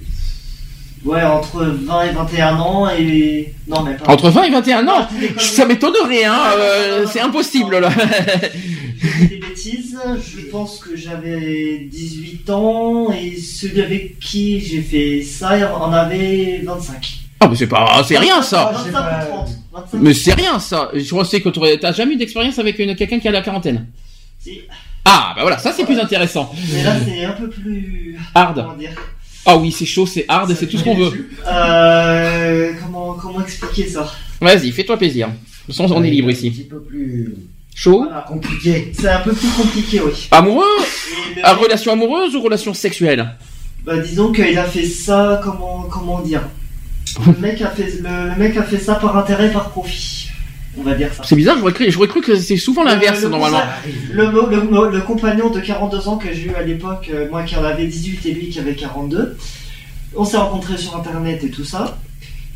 Ouais, 1.05 1.21
entre 1.21 1.63
20 1.65 2.03
et 2.03 2.09
21 2.11 2.55
ans 2.55 2.89
et. 2.89 3.53
Non, 3.67 3.83
mais 3.83 3.95
pas. 3.95 4.11
Entre 4.11 4.29
20 4.31 4.43
et 4.43 4.49
21 4.49 4.87
ans 4.87 5.07
Ça 5.37 5.65
m'étonnerait, 5.65 6.25
hein 6.25 6.39
euh, 6.57 7.05
C'est 7.11 7.19
impossible, 7.19 7.77
là 7.77 7.89
Je 8.97 9.17
dis 9.19 9.27
des 9.27 9.37
bêtises, 9.47 9.97
je 10.17 10.41
pense 10.47 10.79
que 10.79 10.95
j'avais 10.95 11.87
18 11.91 12.49
ans 12.49 13.11
et 13.11 13.37
celui 13.37 13.81
avec 13.81 14.19
qui 14.19 14.59
j'ai 14.59 14.81
fait 14.81 15.21
ça 15.21 15.79
en 15.79 15.93
avait 15.93 16.61
25. 16.65 17.19
Ah, 17.39 17.47
mais 17.49 17.55
c'est 17.55 17.67
pas... 17.67 18.03
C'est 18.03 18.17
rien, 18.17 18.41
ça 18.41 18.71
25 18.73 18.87
ou 18.87 18.91
30. 19.35 19.49
25. 19.73 19.97
Mais 20.01 20.13
c'est 20.13 20.33
rien, 20.33 20.57
ça 20.57 20.89
Je 20.93 21.23
sais 21.23 21.41
que 21.41 21.75
t'as 21.75 21.91
jamais 21.91 22.13
eu 22.13 22.17
d'expérience 22.17 22.57
avec 22.57 22.79
une- 22.79 22.95
quelqu'un 22.95 23.19
qui 23.19 23.27
a 23.27 23.31
la 23.31 23.41
quarantaine 23.41 23.85
Si. 24.39 24.61
Ah, 25.07 25.33
bah 25.35 25.41
voilà, 25.43 25.59
ça 25.59 25.71
c'est 25.71 25.85
plus 25.85 25.99
intéressant. 25.99 26.51
Mais 26.73 26.81
là, 26.83 26.93
c'est 27.05 27.25
un 27.25 27.33
peu 27.33 27.47
plus. 27.47 28.17
Hard. 28.33 28.55
Comment 28.63 28.73
dire 28.75 28.89
Ah 29.45 29.57
oui, 29.57 29.71
c'est 29.71 29.85
chaud, 29.85 30.05
c'est 30.05 30.25
hard, 30.27 30.53
c'est 30.57 30.67
tout 30.67 30.77
ce 30.77 30.83
qu'on 30.83 30.95
veut. 30.95 31.29
Euh. 31.47 32.71
Comment, 32.83 33.13
comment 33.13 33.41
expliquer 33.41 33.87
ça? 33.87 34.11
Vas-y, 34.41 34.71
fais-toi 34.71 34.97
plaisir. 34.97 35.27
De 35.27 35.33
toute 35.73 35.75
façon, 35.75 35.93
on 35.95 36.03
est 36.03 36.09
libre 36.09 36.29
ici. 36.31 36.47
Un 36.47 36.51
petit 36.51 36.63
peu 36.63 36.81
plus 36.81 37.35
Chaud? 37.73 38.07
Compliqué. 38.27 38.91
C'est 38.97 39.09
un 39.09 39.19
peu 39.19 39.33
plus 39.33 39.49
compliqué, 39.49 39.99
oui. 39.99 40.27
Amoureux? 40.31 40.63
Ah, 41.43 41.53
Relation 41.55 41.91
amoureuse 41.91 42.33
ou 42.35 42.41
relation 42.41 42.73
sexuelle? 42.73 43.35
Bah, 43.83 43.97
disons 43.97 44.31
qu'il 44.31 44.57
a 44.57 44.63
fait 44.63 44.85
ça, 44.85 45.41
comment, 45.43 45.81
comment 45.91 46.21
dire? 46.21 46.41
Le 47.27 47.39
mec, 47.39 47.61
a 47.61 47.69
fait, 47.69 47.99
le, 48.01 48.29
le 48.29 48.35
mec 48.37 48.55
a 48.57 48.63
fait 48.63 48.79
ça 48.79 48.95
par 48.95 49.15
intérêt, 49.17 49.51
par 49.51 49.69
profit. 49.69 50.27
On 50.77 50.83
va 50.83 50.93
dire 50.93 51.13
ça. 51.13 51.23
C'est 51.25 51.35
bizarre, 51.35 51.57
j'aurais 51.59 51.73
cru, 51.73 51.89
j'aurais 51.89 52.07
cru 52.07 52.21
que 52.21 52.35
c'est 52.35 52.57
souvent 52.57 52.83
l'inverse, 52.83 53.17
Le- 53.21 53.25
le- 53.25 53.31
normalement. 53.31 53.59
Le, 54.11 54.91
le 54.91 55.01
compagnon 55.01 55.49
de 55.49 55.59
42 55.59 56.07
ans 56.07 56.17
que 56.17 56.33
j'ai 56.33 56.47
eu 56.47 56.53
à 56.55 56.61
l'époque, 56.63 57.09
euh, 57.13 57.29
moi 57.29 57.43
qui 57.43 57.55
en 57.55 57.63
avais 57.63 57.85
18 57.87 58.25
et 58.25 58.31
lui 58.33 58.49
qui 58.49 58.59
avait 58.59 58.75
42, 58.75 59.37
on 60.15 60.25
s'est 60.25 60.37
rencontrés 60.37 60.77
sur 60.77 60.95
internet 60.95 61.43
et 61.43 61.49
tout 61.49 61.63
ça. 61.65 61.97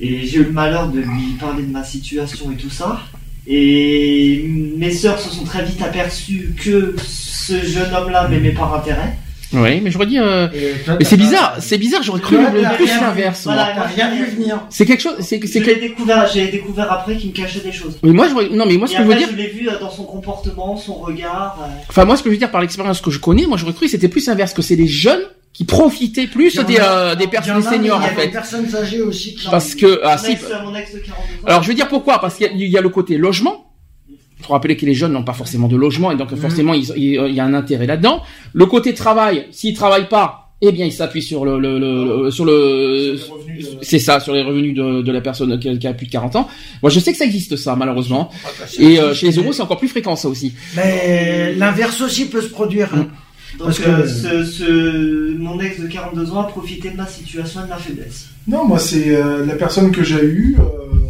Et 0.01 0.25
j'ai 0.25 0.37
eu 0.39 0.43
le 0.45 0.51
malheur 0.51 0.87
de 0.89 0.99
lui 0.99 1.33
parler 1.39 1.63
de 1.63 1.71
ma 1.71 1.83
situation 1.83 2.51
et 2.51 2.55
tout 2.55 2.69
ça. 2.69 3.01
Et 3.47 4.45
mes 4.77 4.91
sœurs 4.91 5.19
se 5.19 5.29
sont 5.29 5.43
très 5.43 5.63
vite 5.65 5.81
aperçues 5.81 6.53
que 6.61 6.95
ce 7.05 7.63
jeune 7.65 7.93
homme-là 7.93 8.27
m'aimait 8.27 8.51
par 8.51 8.73
intérêt. 8.75 9.17
Oui, 9.53 9.81
mais 9.81 9.89
j'aurais 9.91 10.05
dit... 10.05 10.19
euh, 10.19 10.47
toi, 10.85 10.95
Mais 10.99 11.05
c'est 11.05 11.17
bizarre, 11.17 11.55
c'est 11.59 11.77
bizarre, 11.77 12.03
j'aurais 12.03 12.19
cru 12.21 12.37
le 12.37 12.75
plus 12.75 12.85
l'inverse. 12.87 13.43
Voilà, 13.45 13.73
T'as 13.75 13.83
rien 13.85 14.11
vu 14.13 14.25
venir. 14.25 14.61
C'est 14.69 14.85
quelque 14.85 15.01
chose... 15.01 15.15
C'est, 15.21 15.39
que- 15.39 15.47
l'ai 15.65 15.75
découvert, 15.75 16.27
j'ai 16.31 16.47
découvert 16.49 16.91
après 16.91 17.15
qu'il 17.17 17.31
me 17.31 17.35
cachait 17.35 17.59
des 17.61 17.71
choses. 17.71 17.97
Mais 18.03 18.11
moi, 18.11 18.27
je 18.27 18.53
non, 18.55 18.65
mais 18.67 18.77
moi, 18.77 18.87
ce 18.87 18.93
et 18.93 18.97
que 18.97 19.03
je 19.03 19.07
veux 19.07 19.15
dire... 19.15 19.27
je 19.31 19.35
l'ai 19.35 19.47
vu 19.47 19.67
euh, 19.69 19.79
dans 19.79 19.89
son 19.89 20.03
comportement, 20.03 20.77
son 20.77 20.93
regard. 20.95 21.57
euh, 21.63 21.67
Enfin, 21.89 22.05
moi, 22.05 22.15
ce 22.15 22.23
que 22.23 22.29
je 22.29 22.33
veux 22.33 22.39
dire 22.39 22.51
par 22.51 22.61
l'expérience 22.61 23.01
que 23.01 23.09
je 23.11 23.19
connais, 23.19 23.45
moi, 23.47 23.57
j'aurais 23.57 23.73
cru 23.73 23.85
que 23.85 23.91
c'était 23.91 24.07
plus 24.07 24.27
l'inverse, 24.27 24.53
que 24.53 24.61
c'est 24.61 24.75
les 24.75 24.87
jeunes 24.87 25.21
qui 25.51 25.65
profitaient 25.65 26.27
plus 26.27 26.55
des, 26.55 26.77
euh, 26.79 27.15
des 27.15 27.27
personnes 27.27 27.57
en 27.57 27.61
seniors, 27.69 27.99
il 28.01 28.05
y 28.05 28.09
en 28.09 28.11
a 28.11 28.15
des 28.15 28.21
fait. 28.21 28.27
personnes 28.29 28.67
âgées 28.75 29.01
aussi 29.01 29.33
qui 29.35 29.47
Parce 29.49 29.73
que... 29.73 29.99
Ah, 30.03 30.11
mon, 30.15 30.23
si, 30.23 30.31
ex, 30.33 30.43
mon 30.63 30.75
ex 30.75 30.93
de 30.93 30.99
42 30.99 31.09
ans. 31.09 31.47
Alors 31.47 31.63
je 31.63 31.67
veux 31.69 31.73
dire 31.73 31.87
pourquoi? 31.87 32.21
Parce 32.21 32.35
qu'il 32.35 32.55
y, 32.55 32.77
a 32.77 32.81
le 32.81 32.89
côté 32.89 33.17
logement. 33.17 33.65
Il 34.39 34.45
faut 34.45 34.53
rappeler 34.53 34.77
que 34.77 34.85
les 34.85 34.93
jeunes 34.93 35.11
n'ont 35.13 35.23
pas 35.23 35.33
forcément 35.33 35.67
de 35.67 35.75
logement 35.75 36.11
et 36.11 36.15
donc 36.17 36.33
forcément 36.35 36.73
il 36.73 36.85
il 36.95 37.33
y 37.35 37.39
a 37.39 37.45
un 37.45 37.53
intérêt 37.53 37.85
là-dedans. 37.87 38.21
Le 38.53 38.65
côté 38.65 38.93
travail, 38.93 39.45
s'ils 39.51 39.73
travaillent 39.75 40.07
pas, 40.07 40.49
eh 40.61 40.71
bien 40.71 40.85
ils 40.85 40.91
s'appuient 40.93 41.21
sur 41.21 41.45
le, 41.45 41.59
le- 41.59 41.77
le- 41.79 42.31
sur 42.31 42.45
le 42.45 43.17
c'est 43.81 43.99
ça 43.99 44.19
sur 44.19 44.33
les 44.33 44.41
revenus 44.41 44.73
de, 44.75 45.01
de 45.01 45.11
la 45.11 45.21
personne 45.21 45.57
qui 45.59 45.69
a, 45.69 45.75
qui 45.75 45.87
a 45.87 45.93
plus 45.93 46.07
de 46.07 46.11
40 46.11 46.35
ans. 46.37 46.47
Moi 46.81 46.89
je 46.89 46.99
sais 46.99 47.11
que 47.11 47.17
ça 47.17 47.25
existe 47.25 47.55
ça 47.57 47.75
malheureusement. 47.75 48.29
Et 48.79 48.99
euh, 48.99 49.13
chez 49.13 49.27
les 49.27 49.35
euros 49.37 49.51
c'est 49.53 49.61
encore 49.61 49.77
plus 49.77 49.87
fréquent 49.89 50.15
ça 50.15 50.27
aussi. 50.29 50.53
Mais 50.75 51.53
l'inverse 51.55 51.99
aussi 52.01 52.25
peut 52.29 52.41
se 52.41 52.49
produire. 52.49 52.89
hein. 52.95 53.07
Donc, 53.57 53.67
Parce 53.67 53.79
que- 53.79 53.89
euh, 53.89 54.07
ce, 54.07 54.43
ce- 54.45 55.37
mon 55.37 55.59
ex 55.59 55.79
de 55.81 55.87
42 55.87 56.31
ans 56.31 56.41
a 56.41 56.43
profité 56.45 56.91
de 56.91 56.95
ma 56.97 57.07
situation 57.07 57.61
et 57.61 57.63
de 57.63 57.69
ma 57.69 57.77
faiblesse. 57.77 58.27
Non, 58.47 58.63
moi 58.65 58.79
c'est 58.79 59.09
euh, 59.15 59.45
la 59.45 59.55
personne 59.55 59.91
que 59.91 60.03
j'ai 60.03 60.23
eue, 60.23 60.55
euh, 60.59 60.63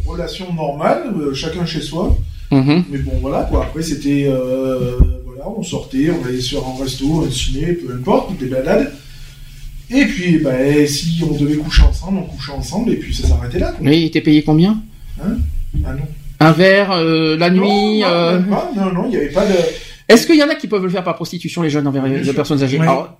relation 0.08 0.52
normale, 0.54 1.14
euh, 1.20 1.34
chacun 1.34 1.66
chez 1.66 1.82
soi. 1.82 2.16
Mhm. 2.52 2.84
Mais 2.90 2.98
bon, 3.00 3.12
voilà, 3.22 3.44
quoi. 3.44 3.66
Après, 3.66 3.84
c'était, 3.84 4.26
euh, 4.28 4.98
voilà, 5.26 5.48
on 5.50 5.62
sortait, 5.64 6.10
on 6.10 6.26
allait 6.28 6.42
sur 6.42 6.66
un 6.68 6.82
resto, 6.84 7.26
un 7.28 7.32
ciné, 7.32 7.74
peu 7.74 7.94
importe, 7.94 8.38
des 8.38 8.48
balades. 8.48 8.92
Et 9.92 10.06
puis, 10.06 10.38
bah, 10.40 10.52
si 10.88 11.22
on 11.24 11.36
devait 11.38 11.56
coucher 11.56 11.84
ensemble, 11.84 12.20
on 12.20 12.24
couchait 12.36 12.52
ensemble, 12.52 12.92
et 12.92 12.96
puis 12.98 13.14
ça 13.14 13.28
s'arrêtait 13.28 13.60
là, 13.60 13.72
quoi. 13.72 13.88
Oui, 13.88 14.02
il 14.02 14.06
était 14.06 14.22
payé 14.22 14.44
combien? 14.44 14.82
Hein? 15.24 15.38
Ah 15.86 15.94
non. 15.94 16.04
Un 16.42 16.52
verre, 16.54 16.92
euh, 16.92 17.36
la 17.38 17.50
nuit 17.50 18.00
non, 18.02 18.08
euh, 18.08 18.40
même 18.40 18.50
pas. 18.50 18.72
non, 18.76 18.94
non, 18.94 19.04
il 19.06 19.10
n'y 19.10 19.18
avait 19.18 19.30
pas 19.30 19.46
de. 19.46 19.54
Est-ce 20.10 20.26
qu'il 20.28 20.36
y 20.38 20.44
en 20.44 20.50
a 20.50 20.56
qui 20.56 20.68
peuvent 20.68 20.84
le 20.84 20.90
faire 20.90 21.04
par 21.04 21.16
prostitution, 21.16 21.62
les 21.62 21.70
jeunes 21.70 21.88
envers 21.88 22.06
les 22.06 22.34
personnes 22.34 22.62
âgées 22.64 22.78
Oui. 22.78 22.84
Alors, 22.84 23.20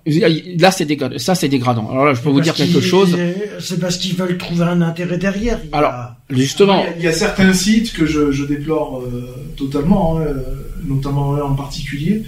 Là, 0.58 0.70
c'est 0.72 0.84
dégradant. 0.84 1.18
Ça, 1.18 1.34
c'est 1.34 1.48
dégradant. 1.48 1.88
Alors 1.90 2.04
là, 2.06 2.14
je 2.14 2.20
peux 2.20 2.30
vous 2.30 2.40
dire 2.40 2.54
quelque 2.54 2.80
chose. 2.80 3.16
C'est 3.60 3.78
parce 3.80 3.96
qu'ils 3.96 4.16
veulent 4.16 4.36
trouver 4.36 4.64
un 4.64 4.82
intérêt 4.82 5.16
derrière. 5.16 5.58
Il 5.64 5.70
y 5.70 5.72
a- 5.72 5.76
Alors, 5.78 5.94
justement, 6.30 6.80
Il 6.82 6.84
y 6.84 6.88
a- 6.88 6.96
il 6.98 7.04
y, 7.04 7.08
a 7.08 7.12
certains 7.12 7.52
sites 7.52 7.92
que 7.92 8.06
je, 8.06 8.32
je 8.32 8.44
déplore 8.44 9.02
euh, 9.02 9.34
totalement, 9.56 10.18
hein, 10.18 10.22
euh, 10.26 10.34
notamment 10.84 11.34
un 11.36 11.42
en 11.42 11.54
particulier. 11.54 12.22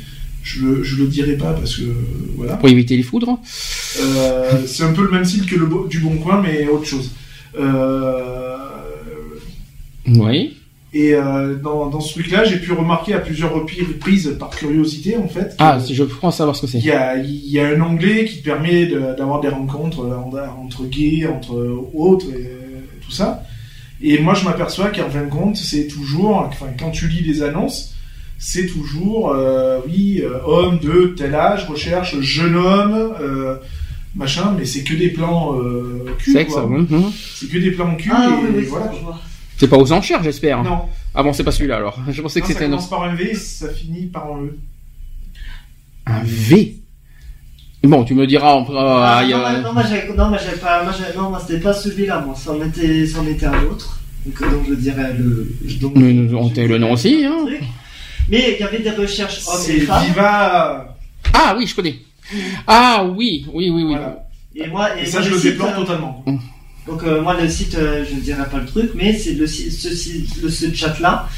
Je, 0.45 0.63
le- 0.65 0.83
je 0.83 0.97
le 0.97 1.07
dirai 1.09 1.35
pas 1.37 1.53
parce 1.53 1.77
que 1.77 1.83
voilà. 2.37 2.57
pour 2.57 2.69
éviter 2.69 2.97
les 2.97 3.03
foudres. 3.05 3.39
Euh, 4.01 4.51
c'est 4.67 4.83
un 4.85 4.93
peu 4.93 5.03
le 5.05 5.11
même 5.11 5.25
site 5.25 5.47
que 5.47 5.55
le 5.57 5.69
du 5.89 5.99
Bon 6.01 6.17
Coin, 6.19 6.41
mais 6.43 6.67
autre 6.69 6.85
chose. 6.87 7.11
Euh, 7.59 8.57
Oui. 10.09 10.57
Et 10.95 11.15
euh, 11.15 11.55
dans, 11.57 11.87
dans 11.89 12.01
ce 12.01 12.13
truc-là, 12.13 12.45
j'ai 12.45 12.59
pu 12.59 12.73
remarquer 12.73 13.15
à 13.15 13.19
plusieurs 13.19 13.55
reprises, 13.55 14.37
par 14.39 14.51
curiosité 14.51 15.17
en 15.17 15.27
fait, 15.29 15.55
Ah, 15.59 15.79
si 15.81 15.95
je 15.95 16.05
crois 16.05 16.33
savoir 16.33 16.55
ce 16.55 16.63
que 16.63 16.67
c'est. 16.67 16.79
il 16.79 16.85
y 16.85 16.91
a, 16.91 17.17
il 17.17 17.49
y 17.51 17.59
a 17.61 17.69
un 17.69 17.81
onglet 17.81 18.27
qui 18.27 18.39
te 18.41 18.45
permet 18.45 18.87
de- 18.87 19.15
d'avoir 19.17 19.41
des 19.41 19.49
rencontres 19.49 20.01
euh, 20.05 20.17
en- 20.17 20.65
entre 20.67 20.85
gays, 20.87 21.27
entre 21.27 21.55
autres, 21.95 22.27
et 22.31 22.51
tout 23.05 23.11
ça. 23.11 23.43
Et 24.03 24.19
moi, 24.19 24.35
je 24.35 24.45
m'aperçois 24.45 24.89
qu'en 24.91 25.09
fin 25.09 25.23
de 25.25 25.31
compte, 25.31 25.57
c'est 25.57 25.87
toujours, 25.87 26.37
enfin, 26.49 26.67
quand 26.79 26.91
tu 26.91 27.07
lis 27.09 27.23
les 27.23 27.43
annonces, 27.43 27.95
c'est 28.39 28.67
toujours, 28.67 29.31
euh, 29.33 29.79
oui, 29.87 30.21
euh, 30.25 30.39
homme 30.45 30.79
de 30.81 31.15
tel 31.17 31.35
âge, 31.37 31.67
recherche 31.69 32.21
jeune 32.21 32.57
homme, 32.57 33.15
euh, 33.21 33.55
machin, 34.17 34.55
mais 34.59 34.65
c'est 34.65 34.83
que 34.83 34.95
des 34.95 35.09
plans 35.11 35.57
euh, 35.59 36.05
cul, 36.19 36.33
Sexe, 36.33 36.53
mhm. 36.57 37.13
C'est 37.37 37.49
que 37.49 37.59
des 37.59 37.71
plans 37.71 37.95
cul, 37.95 38.11
Ah 38.13 38.29
et 38.29 38.45
oui, 38.45 38.51
oui, 38.57 38.65
voilà. 38.69 38.91
Ça. 39.63 39.67
C'est 39.67 39.77
pas 39.77 39.83
aux 39.83 39.93
enchères, 39.93 40.23
j'espère. 40.23 40.63
Non. 40.63 40.83
Ah 41.15 41.23
bon, 41.23 41.33
c'est 41.33 41.45
pas 41.45 41.53
celui-là 41.53 41.77
alors. 41.77 41.99
Je 42.11 42.21
pensais 42.23 42.41
que 42.41 42.45
Non, 42.47 42.49
ça 42.49 42.53
c'était 42.55 42.65
un 42.67 42.69
commence 42.71 42.83
autre. 42.87 42.91
par 42.91 43.03
un 43.05 43.15
V, 43.15 43.35
ça 43.35 43.69
finit 43.71 44.07
par 44.07 44.27
un 44.33 44.43
E. 44.45 44.59
Un 46.07 46.21
V. 46.25 46.77
Bon, 47.85 48.05
tu 48.05 48.15
me 48.15 48.27
diras. 48.27 48.55
on 48.55 48.65
Ah, 48.77 49.23
non, 49.29 49.37
a- 49.37 49.39
moi- 49.39 49.61
non, 49.61 49.73
moi, 49.73 49.83
j'avais- 49.83 50.15
non, 50.15 50.29
moi, 50.29 50.39
j'avais 50.39 50.57
pas, 50.57 50.85
moi, 50.85 50.93
non, 51.17 51.31
moi, 51.31 51.41
c'était 51.47 51.61
pas 51.61 51.73
celui-là, 51.73 52.21
moi, 52.21 52.35
ça 52.37 52.53
en 52.53 52.63
était, 52.63 53.07
ça 53.07 53.21
en 53.21 53.27
était 53.27 53.47
un 53.47 53.63
autre. 53.65 53.99
Donc, 54.25 54.41
euh, 54.41 54.51
donc 54.53 54.61
je 54.69 54.75
dirais 54.75 55.13
le. 55.19 55.53
donc- 55.81 55.97
Nous- 55.97 56.37
on 56.37 56.49
le 56.55 56.79
nom 56.79 56.93
aussi, 56.93 57.25
hein. 57.25 57.39
truc. 57.45 57.61
Mais 58.29 58.55
il 58.57 58.61
y 58.61 58.63
avait 58.63 58.79
des 58.79 58.91
recherches 58.91 59.41
hommes 59.49 59.55
C'est 59.61 59.79
et 59.79 59.81
femmes. 59.81 60.05
Viva. 60.07 60.97
Ah 61.35 61.55
oui, 61.59 61.67
je 61.67 61.75
connais. 61.75 61.97
Ah 62.69 63.05
oui, 63.17 63.47
oui, 63.53 63.69
oui, 63.71 63.83
oui. 63.85 63.97
Et 64.55 64.69
moi, 64.69 64.97
et 64.97 65.03
Et 65.03 65.07
ça, 65.07 65.19
moi, 65.19 65.29
je 65.29 65.35
le 65.35 65.41
déplore 65.41 65.71
euh, 65.71 65.77
totalement. 65.77 66.25
Donc 66.87 67.03
euh, 67.05 67.21
moi 67.23 67.37
le 67.41 67.49
site, 67.49 67.75
euh, 67.77 68.05
je 68.09 68.15
ne 68.17 68.21
dirais 68.21 68.49
pas 68.51 68.59
le 68.59 68.67
truc, 68.67 68.91
mais 68.95 69.17
c'est 69.17 69.35
le 69.35 69.47
ce, 69.47 69.71
ce 70.51 70.75
chat 70.75 70.99
là, 71.01 71.29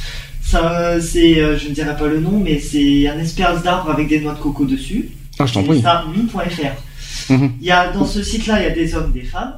ça, 0.43 0.73
euh, 0.81 1.01
c'est, 1.01 1.41
euh, 1.41 1.59
je 1.59 1.69
ne 1.69 1.75
dirais 1.75 1.97
pas 1.97 2.07
le 2.07 2.21
nom, 2.21 2.39
mais 2.39 2.59
c'est 2.59 3.09
un 3.09 3.19
espèce 3.19 3.63
d'arbre 3.63 3.91
avec 3.91 4.09
des 4.09 4.21
noix 4.21 4.35
de 4.35 4.39
coco 4.39 4.65
dessus. 4.65 5.11
Ah, 5.39 5.47
je 5.47 5.55
t'en 5.55 5.63
prie. 5.65 5.83
ça, 5.83 6.05
mi.fr. 6.15 7.33
Mhm. 7.33 7.53
Il 7.61 7.67
y 7.67 7.71
a 7.71 7.91
dans 7.93 8.07
ce 8.07 8.23
site 8.23 8.47
là, 8.47 8.61
il 8.61 8.65
y 8.65 8.67
a 8.67 8.71
des 8.75 8.95
hommes, 8.95 9.13
des 9.13 9.23
femmes. 9.23 9.55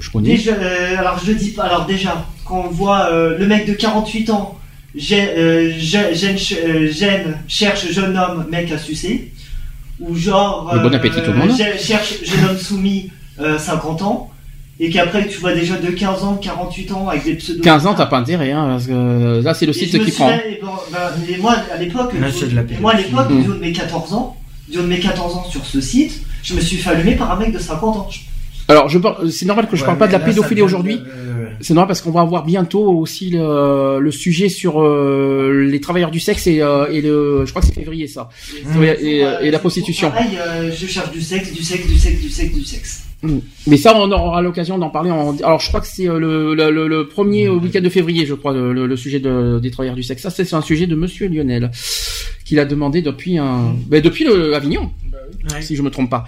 Je 0.00 0.10
connais. 0.10 0.30
Déjà, 0.30 0.54
alors 0.98 1.20
je 1.24 1.32
dis 1.32 1.50
pas. 1.50 1.64
Alors 1.64 1.86
déjà, 1.86 2.26
quand 2.44 2.64
on 2.66 2.70
voit 2.70 3.10
le 3.10 3.46
mec 3.46 3.66
de 3.66 3.74
48 3.74 4.30
ans, 4.30 4.58
gêne, 4.94 5.28
gê- 5.78 6.14
gêne, 6.14 6.38
ch- 6.38 6.90
gêne, 6.90 7.38
cherche 7.48 7.90
jeune 7.92 8.16
homme, 8.16 8.46
mec 8.50 8.70
à 8.72 8.78
sucer, 8.78 9.32
ou 10.00 10.16
genre 10.16 10.72
bon 10.82 10.92
appétit 10.94 11.22
tout 11.22 11.30
le 11.32 11.36
monde. 11.38 11.56
cherche 11.78 12.14
jeune 12.24 12.44
homme 12.50 12.58
soumis, 12.58 13.10
euh, 13.40 13.56
50 13.58 14.02
ans, 14.02 14.30
et 14.80 14.90
qu'après 14.90 15.26
tu 15.28 15.38
vois 15.38 15.52
des 15.54 15.64
jeunes 15.64 15.82
de 15.82 15.90
15 15.90 16.24
ans, 16.24 16.36
48 16.36 16.92
ans 16.92 17.08
avec 17.08 17.24
des 17.24 17.34
pseudos. 17.34 17.62
15 17.62 17.86
ans, 17.86 17.94
t'as 17.94 18.06
pas 18.06 18.18
intérêt, 18.18 18.50
hein, 18.52 18.66
parce 18.68 18.86
que 18.86 18.92
euh, 18.92 19.42
là, 19.42 19.54
c'est 19.54 19.66
le 19.66 19.70
Et 19.70 19.74
site 19.74 19.98
qui 19.98 20.04
suis 20.04 20.12
prend. 20.12 20.30
eh 20.32 20.60
ben, 20.60 20.68
ben, 20.92 20.98
et 21.34 21.36
moi 21.38 21.56
à 21.72 21.76
l'époque, 21.78 22.12
moi 22.80 22.92
à 22.92 22.96
l'époque, 22.96 23.28
du 23.28 23.50
haut 23.50 23.54
de 23.54 23.60
mes 23.60 23.72
14 23.72 24.12
ans, 24.14 24.36
du 24.68 24.78
haut 24.78 24.82
de 24.82 24.86
mes 24.88 24.98
14 25.00 25.34
ans 25.36 25.44
sur 25.50 25.64
ce 25.64 25.80
site, 25.80 26.22
je 26.42 26.54
me 26.54 26.60
suis 26.60 26.76
fait 26.76 26.90
allumer 26.90 27.14
par 27.16 27.30
un 27.32 27.36
mec 27.38 27.52
de 27.52 27.58
50 27.58 27.96
ans. 27.96 28.08
Alors, 28.66 28.88
je 28.88 28.98
par- 28.98 29.20
c'est 29.30 29.44
normal 29.44 29.68
que 29.68 29.76
je 29.76 29.82
Ouais, 29.82 29.86
parle 29.86 29.98
pas 29.98 30.06
de 30.06 30.12
la 30.12 30.18
là, 30.18 30.24
pédophilie 30.24 30.62
aujourd'hui. 30.62 30.94
euh, 31.06 31.48
C'est 31.60 31.74
normal 31.74 31.88
parce 31.88 32.00
qu'on 32.00 32.10
va 32.12 32.22
avoir 32.22 32.44
bientôt 32.46 32.82
aussi 32.98 33.28
le, 33.28 33.98
le 34.00 34.10
sujet 34.10 34.48
sur 34.48 34.80
euh, 34.82 35.66
les 35.70 35.80
travailleurs 35.82 36.10
du 36.10 36.18
sexe 36.18 36.46
et, 36.46 36.62
euh, 36.62 36.86
et 36.90 37.02
le, 37.02 37.42
je 37.44 37.50
crois 37.50 37.60
que 37.60 37.68
c'est 37.68 37.74
février 37.74 38.06
ça. 38.08 38.30
Et, 38.80 38.86
et- 38.86 39.26
et 39.42 39.50
la 39.50 39.58
prostitution. 39.58 40.10
Pareil, 40.10 40.38
euh, 40.38 40.70
je 40.74 40.86
cherche 40.86 41.10
du 41.12 41.20
sexe, 41.20 41.52
du 41.52 41.62
sexe, 41.62 41.86
du 41.86 41.98
sexe, 41.98 42.20
du 42.22 42.30
sexe, 42.30 42.54
du 42.54 42.64
sexe. 42.64 43.02
Mm. 43.24 43.40
Mais 43.66 43.76
ça, 43.76 43.94
on 43.96 44.10
aura 44.10 44.42
l'occasion 44.42 44.78
d'en 44.78 44.90
parler. 44.90 45.10
Alors, 45.10 45.60
je 45.60 45.68
crois 45.68 45.80
que 45.80 45.86
c'est 45.86 46.08
euh, 46.08 46.18
le, 46.18 47.08
premier 47.08 47.48
week-end 47.48 47.80
de 47.80 47.88
février, 47.88 48.26
je 48.26 48.34
crois, 48.34 48.52
le, 48.52 48.96
sujet 48.96 49.20
de, 49.20 49.58
des 49.58 49.70
travailleurs 49.70 49.96
du 49.96 50.02
sexe. 50.02 50.22
Ça, 50.22 50.30
c'est 50.30 50.52
un 50.54 50.62
sujet 50.62 50.86
de 50.86 50.94
Monsieur 50.94 51.28
Lionel, 51.28 51.70
qu'il 52.44 52.58
a 52.58 52.64
demandé 52.64 53.02
depuis 53.02 53.38
un, 53.38 53.74
ben, 53.86 54.02
depuis 54.02 54.26
Avignon, 54.54 54.90
si 55.60 55.76
je 55.76 55.82
me 55.82 55.90
trompe 55.90 56.10
pas. 56.10 56.24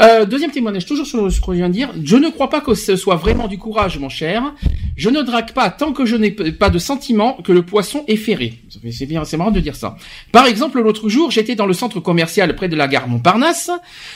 Euh, 0.00 0.24
deuxième 0.24 0.50
témoignage, 0.50 0.86
toujours 0.86 1.06
sur 1.06 1.30
ce 1.30 1.40
que 1.40 1.52
je 1.52 1.58
viens 1.58 1.68
de 1.68 1.74
dire. 1.74 1.90
Je 2.02 2.16
ne 2.16 2.28
crois 2.28 2.50
pas 2.50 2.60
que 2.60 2.74
ce 2.74 2.96
soit 2.96 3.16
vraiment 3.16 3.48
du 3.48 3.58
courage, 3.58 3.98
mon 3.98 4.08
cher. 4.08 4.54
Je 4.96 5.08
ne 5.10 5.22
drague 5.22 5.52
pas 5.52 5.70
tant 5.70 5.92
que 5.92 6.04
je 6.04 6.16
n'ai 6.16 6.30
pas 6.30 6.70
de 6.70 6.78
sentiment 6.78 7.38
que 7.42 7.52
le 7.52 7.62
poisson 7.62 8.04
est 8.08 8.16
ferré. 8.16 8.54
C'est 8.90 9.06
bien, 9.06 9.24
c'est 9.24 9.36
marrant 9.36 9.50
de 9.50 9.60
dire 9.60 9.76
ça. 9.76 9.96
Par 10.32 10.46
exemple, 10.46 10.80
l'autre 10.80 11.08
jour, 11.08 11.30
j'étais 11.30 11.54
dans 11.54 11.66
le 11.66 11.72
centre 11.72 12.00
commercial 12.00 12.54
près 12.54 12.68
de 12.68 12.76
la 12.76 12.88
gare 12.88 13.08
Montparnasse, 13.08 13.70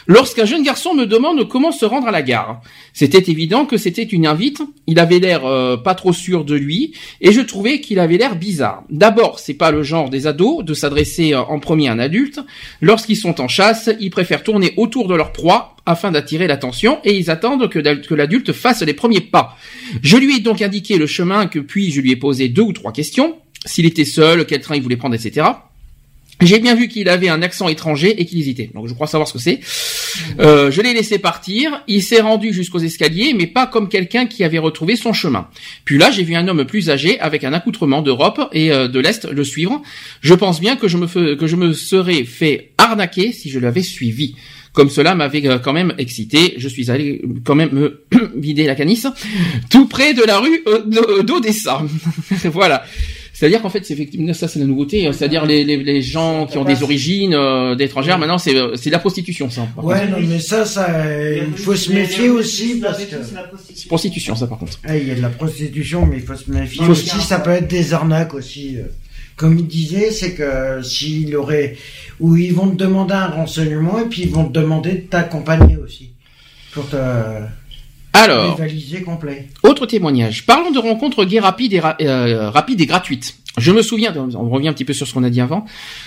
lorsqu'un 0.07 0.45
jeune 0.45 0.63
garçon 0.63 0.95
me 0.95 1.07
demande 1.07 1.49
comment 1.49 1.73
se 1.73 1.85
rendre 1.85 2.09
à 2.09 2.11
la 2.11 2.23
gare. 2.23 2.61
C'était 2.93 3.31
évident 3.31 3.67
que 3.67 3.77
c'était 3.77 4.03
une 4.03 4.27
invite. 4.27 4.63
Il 4.87 4.99
avait 4.99 5.19
l'air 5.19 5.47
euh, 5.47 5.77
pas 5.77 5.95
trop 5.95 6.13
sûr 6.13 6.45
de 6.45 6.55
lui, 6.55 6.93
et 7.21 7.33
je 7.33 7.41
trouvais 7.41 7.81
qu'il 7.81 7.99
avait 7.99 8.19
l'air 8.19 8.37
bizarre. 8.37 8.85
D'abord, 8.91 9.39
c'est 9.39 9.55
pas 9.55 9.71
le 9.71 9.83
genre 9.83 10.11
des 10.11 10.27
ados 10.27 10.65
de 10.65 10.75
s'adresser 10.75 11.33
euh, 11.33 11.41
en 11.41 11.59
premier 11.59 11.89
à 11.89 11.93
un 11.93 11.99
adulte. 11.99 12.41
Lorsqu'ils 12.81 13.17
sont 13.17 13.41
en 13.41 13.49
chasse, 13.49 13.91
ils 14.01 14.11
préfèrent 14.17 14.43
tourner 14.43 14.73
autour 14.79 15.09
de 15.09 15.15
leur 15.15 15.31
proie 15.31 15.77
afin 15.85 16.11
d'attirer 16.11 16.47
l'attention 16.47 17.01
et 17.05 17.15
ils 17.15 17.31
attendent 17.31 17.69
que, 17.69 18.15
l'adulte 18.15 18.53
fasse 18.55 18.81
les 18.81 18.95
premiers 18.95 19.21
pas. 19.21 19.59
Je 20.03 20.17
lui 20.17 20.37
ai 20.37 20.41
donc 20.41 20.63
indiqué 20.63 20.97
le 20.97 21.07
chemin 21.07 21.47
que 21.49 21.59
puis 21.59 21.91
je 21.91 22.01
lui 22.01 22.13
ai 22.13 22.17
posé 22.17 22.49
deux 22.49 22.63
ou 22.63 22.73
trois 22.73 22.93
questions. 22.93 23.37
S'il 23.67 23.85
était 23.85 24.07
seul, 24.07 24.47
quel 24.47 24.63
train 24.63 24.75
il 24.75 24.81
voulait 24.81 24.97
prendre, 24.97 25.15
etc. 25.15 25.49
J'ai 26.43 26.59
bien 26.59 26.75
vu 26.75 26.89
qu'il 26.89 27.09
avait 27.09 27.31
un 27.31 27.41
accent 27.41 27.67
étranger 27.69 28.21
et 28.21 28.27
qu'il 28.27 28.39
hésitait. 28.39 28.71
Donc 28.75 28.89
je 28.89 28.93
crois 28.95 29.07
savoir 29.07 29.27
ce 29.27 29.33
que 29.33 29.39
c'est. 29.39 29.61
Euh, 30.39 30.71
je 30.71 30.83
l'ai 30.83 30.93
laissé 30.93 31.19
partir. 31.19 31.83
Il 31.89 32.03
s'est 32.03 32.21
rendu 32.21 32.53
jusqu'aux 32.53 32.79
escaliers, 32.79 33.33
mais 33.35 33.47
pas 33.47 33.67
comme 33.67 33.89
quelqu'un 33.89 34.27
qui 34.27 34.45
avait 34.45 34.59
retrouvé 34.59 34.97
son 34.97 35.15
chemin. 35.15 35.49
Puis 35.87 35.97
là, 35.97 36.11
j'ai 36.11 36.25
vu 36.25 36.35
un 36.35 36.47
homme 36.47 36.65
plus 36.67 36.91
âgé 36.91 37.19
avec 37.21 37.43
un 37.45 37.55
accoutrement 37.55 38.03
d'Europe 38.03 38.49
et 38.53 38.71
euh, 38.71 38.87
de 38.87 39.01
l'Est 39.01 39.25
le 39.25 39.45
suivre. 39.45 39.81
Je 40.21 40.35
pense 40.35 40.61
bien 40.61 40.77
que 40.77 40.89
je 40.89 40.99
me 40.99 41.35
que 41.37 41.47
je 41.47 41.57
me 41.57 41.73
serais 41.73 42.25
fait 42.25 42.73
arnaquer 42.77 43.33
si 43.33 43.49
je 43.49 43.59
l'avais 43.59 43.83
suivi. 43.83 44.35
Comme 44.75 44.91
cela 44.91 45.15
m'avait 45.15 45.47
euh, 45.47 45.59
quand 45.59 45.73
même 45.73 45.95
excité, 45.97 46.53
je 46.59 46.69
suis 46.69 46.91
allé 46.91 47.23
quand 47.47 47.55
même 47.55 47.71
me 47.73 48.03
vider 48.37 48.67
la 48.67 48.75
canisse, 48.75 49.07
tout 49.71 49.87
près 49.87 50.13
de 50.13 50.23
la 50.23 50.39
rue 50.39 50.63
d'O- 50.87 51.23
d'Odessa. 51.23 51.83
voilà. 52.45 52.85
C'est-à-dire 53.39 53.61
qu'en 53.61 53.69
fait, 53.69 53.85
c'est 53.85 53.93
effectivement 53.93 54.33
ça, 54.33 54.49
c'est 54.49 54.59
la 54.59 54.65
nouveauté. 54.65 55.07
C'est-à-dire 55.13 55.45
les, 55.45 55.63
les, 55.63 55.77
les 55.77 56.01
gens 56.01 56.47
qui 56.47 56.57
ont 56.57 56.65
des 56.65 56.83
origines 56.83 57.35
euh, 57.35 57.75
d'étrangères, 57.75 58.19
maintenant, 58.19 58.39
c'est 58.39 58.57
euh, 58.57 58.77
c'est 58.77 58.89
de 58.89 58.93
la 58.95 58.99
prostitution, 58.99 59.51
ça. 59.51 59.69
Ouais, 59.77 60.01
contre. 60.01 60.11
non, 60.13 60.27
mais 60.27 60.41
ça, 60.41 60.65
ça, 60.65 60.89
euh, 60.89 61.45
il 61.47 61.59
faut 61.59 61.77
se 61.77 61.93
méfier 61.93 62.31
aussi 62.31 62.81
parce 62.81 63.05
que. 63.05 63.17
C'est 63.75 63.89
prostitution, 63.89 64.35
ça, 64.35 64.47
par 64.47 64.59
contre. 64.59 64.81
Ah, 64.85 64.97
il 64.97 65.07
y 65.07 65.11
a 65.11 65.15
de 65.17 65.21
la 65.21 65.29
prostitution, 65.29 66.07
mais 66.07 66.17
il 66.17 66.23
faut 66.23 66.35
se 66.35 66.51
méfier 66.51 66.79
Il 66.81 66.87
faut 66.87 66.93
aussi. 66.93 67.11
Ça 67.21 67.41
peut 67.41 67.51
être 67.51 67.69
des 67.69 67.93
arnaques 67.93 68.33
aussi. 68.33 68.79
euh. 68.79 68.85
Comme 69.37 69.59
il 69.59 69.67
disait, 69.67 70.13
c'est 70.13 70.33
que 70.33 70.81
s'il 70.83 71.37
aurait, 71.37 71.77
ou 72.21 72.37
ils 72.37 72.55
vont 72.55 72.71
te 72.71 72.77
demander 72.77 73.13
un 73.13 73.27
renseignement 73.27 73.99
et 73.99 74.07
puis 74.07 74.23
ils 74.23 74.31
vont 74.31 74.47
te 74.47 74.53
demander 74.59 74.93
de 74.93 75.01
t'accompagner 75.09 75.77
aussi 75.77 76.13
pour 76.73 76.89
te 76.89 76.97
Alors. 78.25 78.57
Autre 79.63 79.87
témoignage. 79.87 80.47
Parlons 80.47 80.71
de 80.71 80.79
rencontres 80.79 81.25
gays 81.25 81.41
rapides 81.41 81.73
et, 81.75 81.81
ra- 81.81 81.97
euh, 82.01 82.51
rapides 82.51 82.81
et 82.81 82.87
gratuites. 82.87 83.37
Je 83.59 83.73
me 83.73 83.83
souviens, 83.83 84.15
on 84.17 84.51
revient 84.51 84.69
un 84.69 84.73
petit 84.75 84.85
peu 84.85 84.93
sur 84.93 85.07
ce 85.07 85.15
qu'on 85.15 85.25
a 85.25 85.31
dit 85.31 85.41
avant. 85.41 85.65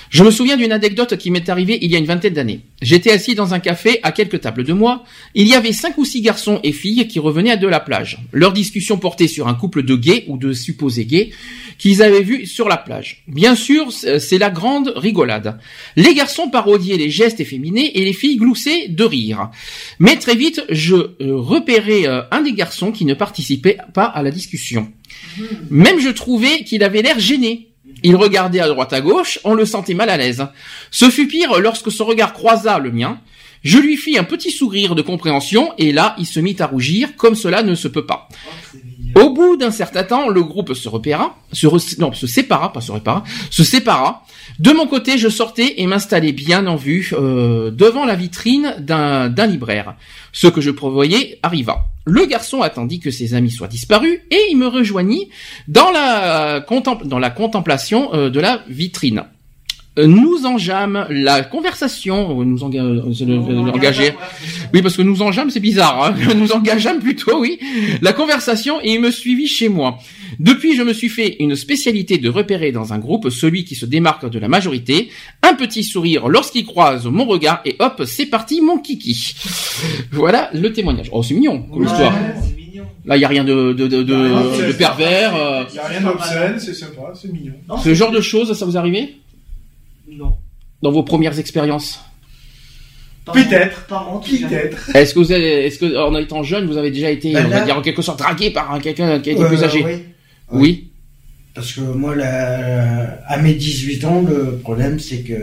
Je 0.10 0.24
me 0.24 0.30
souviens 0.30 0.56
d'une 0.56 0.72
anecdote 0.72 1.18
qui 1.18 1.32
m'est 1.32 1.50
arrivée 1.50 1.80
il 1.82 1.92
y 1.92 1.96
a 1.96 2.00
une 2.00 2.06
vingtaine 2.06 2.34
d'années. 2.34 2.62
J'étais 2.82 3.12
assis 3.12 3.34
dans 3.34 3.54
un 3.54 3.60
café 3.60 4.00
à 4.04 4.12
quelques 4.12 4.42
tables 4.42 4.64
de 4.64 4.74
moi. 4.74 5.04
Il 5.34 5.48
y 5.48 5.56
avait 5.56 5.74
cinq 5.74 5.98
ou 5.98 6.06
six 6.06 6.22
garçons 6.22 6.60
et 6.64 6.72
filles 6.72 7.08
qui 7.08 7.20
revenaient 7.20 7.58
de 7.58 7.68
la 7.68 7.80
plage. 7.80 8.20
Leur 8.32 8.54
discussion 8.54 8.98
portait 8.98 9.28
sur 9.28 9.48
un 9.48 9.56
couple 9.56 9.84
de 9.84 9.96
gays 9.96 10.26
ou 10.28 10.38
de 10.38 10.54
supposés 10.54 11.06
gays 11.06 11.32
qu'ils 11.80 12.04
avaient 12.04 12.22
vus 12.22 12.46
sur 12.46 12.70
la 12.70 12.78
plage. 12.78 13.24
Bien 13.28 13.56
sûr, 13.56 13.92
c'est 13.92 14.38
la 14.38 14.50
grande 14.50 14.94
rigolade. 14.96 15.58
Les 15.96 16.14
garçons 16.14 16.50
parodiaient 16.50 16.98
les 16.98 17.10
gestes 17.10 17.40
efféminés 17.40 17.98
et 17.98 18.06
les 18.06 18.14
filles 18.14 18.38
gloussaient 18.38 18.90
de 18.90 19.04
rire. 19.04 19.50
Mais 19.98 20.18
très 20.18 20.36
vite, 20.36 20.64
je 20.70 20.96
euh, 20.96 21.36
repérais 21.36 22.08
euh, 22.08 22.22
un 22.32 22.42
des 22.42 22.54
garçons 22.54 22.92
qui 22.92 23.06
ne 23.06 23.14
participait 23.14 23.78
pas 23.94 24.06
à 24.06 24.22
la 24.24 24.32
discussion. 24.32 24.92
Même 25.70 26.00
je 26.00 26.10
trouvais 26.10 26.64
qu'il 26.64 26.84
avait 26.84 27.02
l'air 27.02 27.20
gêné. 27.20 27.70
Il 28.04 28.16
regardait 28.16 28.60
à 28.60 28.68
droite 28.68 28.94
à 28.94 29.02
gauche, 29.02 29.40
on 29.44 29.54
le 29.54 29.66
sentait 29.66 29.94
mal 29.94 30.10
à 30.10 30.18
l'aise. 30.18 30.46
Ce 30.92 31.10
fut 31.10 31.28
pire 31.28 31.60
lorsque 31.60 31.92
son 31.92 32.06
regard 32.06 32.34
croisa 32.34 32.80
le 32.80 32.92
mien. 32.92 33.20
Je 33.64 33.78
lui 33.78 33.98
fis 33.98 34.18
un 34.18 34.24
petit 34.24 34.52
sourire 34.52 34.96
de 34.96 35.02
compréhension 35.02 35.74
et 35.78 35.92
là, 35.92 36.16
il 36.18 36.26
se 36.26 36.40
mit 36.40 36.56
à 36.60 36.68
rougir 36.68 37.16
comme 37.18 37.36
cela 37.36 37.62
ne 37.62 37.76
se 37.76 37.90
peut 37.90 38.06
pas. 38.06 38.30
Au 39.16 39.32
bout 39.32 39.58
d'un 39.58 39.72
certain 39.72 40.04
temps, 40.04 40.30
le 40.30 40.44
groupe 40.44 40.74
se 40.74 40.88
repéra, 40.88 41.36
se 41.52 41.68
non, 42.00 42.14
se 42.14 42.28
sépara, 42.28 42.72
pas 42.72 42.80
se 42.80 42.92
répara, 42.92 43.24
se 43.50 43.64
sépara. 43.64 44.24
De 44.60 44.72
mon 44.72 44.88
côté, 44.88 45.18
je 45.18 45.30
sortais 45.30 45.76
et 45.78 45.88
m'installais 45.88 46.32
bien 46.32 46.68
en 46.68 46.76
vue 46.76 47.12
euh, 47.14 47.72
devant 47.72 48.06
la 48.06 48.16
vitrine 48.16 48.76
d'un 48.80 49.48
libraire. 49.48 49.96
Ce 50.32 50.48
que 50.48 50.62
je 50.62 50.72
prévoyais 50.72 51.40
arriva. 51.44 51.86
Le 52.06 52.26
garçon 52.26 52.62
attendit 52.62 53.00
que 53.00 53.12
ses 53.12 53.34
amis 53.34 53.52
soient 53.52 53.68
disparus 53.68 54.20
et 54.32 54.40
il 54.52 54.58
me 54.58 54.68
rejoignit 54.68 55.30
dans 55.68 55.92
la, 55.92 56.62
contemplation 56.62 58.14
euh, 58.14 58.30
de 58.30 58.40
la 58.40 58.64
vitrine. 58.68 59.26
Nous 60.08 60.46
enjâmes 60.46 61.06
la 61.10 61.44
conversation, 61.44 62.40
euh, 62.40 62.44
nous 62.46 62.60
enga- 62.60 62.82
euh, 62.84 63.72
engager. 63.72 64.14
Oui, 64.74 64.82
parce 64.82 64.96
que 64.98 65.02
nous 65.02 65.22
enjâmes, 65.22 65.50
c'est 65.50 65.60
bizarre. 65.60 66.04
Hein 66.04 66.34
nous 66.36 66.52
engageâmes 66.52 67.00
plutôt, 67.00 67.40
oui. 67.42 67.60
La 68.02 68.14
conversation 68.14 68.80
et 68.82 68.94
il 68.94 69.02
me 69.02 69.12
suivit 69.12 69.48
chez 69.48 69.70
moi. 69.70 69.98
Depuis, 70.40 70.76
je 70.76 70.84
me 70.84 70.94
suis 70.94 71.10
fait 71.10 71.38
une 71.40 71.56
spécialité 71.56 72.18
de 72.18 72.30
repérer 72.30 72.72
dans 72.72 72.94
un 72.94 73.00
groupe 73.00 73.30
celui 73.30 73.66
qui 73.66 73.76
se 73.76 73.86
démarque 73.86 74.30
de 74.30 74.40
la 74.40 74.48
majorité. 74.48 75.10
Un 75.42 75.54
petit 75.56 75.84
sourire 75.84 76.28
lorsqu'il 76.30 76.66
croise 76.66 77.06
mon 77.08 77.26
regard 77.26 77.62
et 77.66 77.76
hop, 77.80 78.04
c'est 78.06 78.28
parti, 78.28 78.62
mon 78.62 78.78
kiki. 78.78 79.34
Voilà 80.12 80.50
le 80.54 80.72
témoignage. 80.72 81.10
Oh, 81.12 81.24
c'est 81.24 81.34
mignon 81.34 81.64
comme 81.64 81.84
histoire. 81.84 82.14
Là, 83.06 83.18
il 83.18 83.22
y 83.22 83.26
a 83.26 83.28
rien 83.28 83.44
de, 83.44 83.74
de, 83.74 83.88
de, 83.88 84.04
de, 84.04 84.68
de 84.68 84.72
pervers. 84.74 85.36
euh. 85.36 85.64
Il 85.72 85.76
y 85.76 85.80
a 85.80 85.88
rien 85.88 86.02
d'obscène, 86.02 86.60
c'est 86.60 86.74
sympa, 86.74 87.12
c'est 87.20 87.32
mignon. 87.32 87.54
Ce 87.84 87.94
genre 87.94 88.12
de 88.12 88.22
choses, 88.22 88.56
ça 88.58 88.66
vous 88.66 88.78
arrive 88.78 89.08
Non. 90.10 90.34
Dans 90.82 90.92
vos 90.92 91.04
premières 91.04 91.38
expériences 91.40 92.00
Peut-être. 93.26 93.86
Peut-être. 93.86 94.48
Peut-être. 94.50 94.96
Est-ce 94.96 95.14
que 95.14 95.20
vous 95.20 95.32
avez, 95.32 95.66
est-ce 95.68 95.78
que 95.78 95.98
en 95.98 96.16
étant 96.18 96.42
jeune, 96.42 96.66
vous 96.66 96.78
avez 96.78 96.90
déjà 96.90 97.12
été, 97.12 97.32
Ben 97.34 97.46
on 97.46 97.50
va 97.50 97.62
dire 97.62 97.78
en 97.78 97.82
quelque 97.82 98.02
sorte, 98.02 98.18
dragué 98.20 98.50
par 98.50 98.74
un- 98.74 98.80
quelqu'un 98.80 99.20
qui 99.20 99.30
était 99.32 99.42
Euh, 99.44 99.48
plus 99.48 99.64
âgé 99.64 99.84
oui. 99.86 99.92
Oui. 100.52 100.92
Parce 101.54 101.74
que 101.74 101.82
moi, 101.82 102.16
la- 102.16 103.20
à 103.28 103.38
mes 103.38 103.54
18 103.54 104.04
ans, 104.06 104.22
le 104.28 104.58
problème, 104.58 105.00
c'est 105.00 105.20
que 105.22 105.36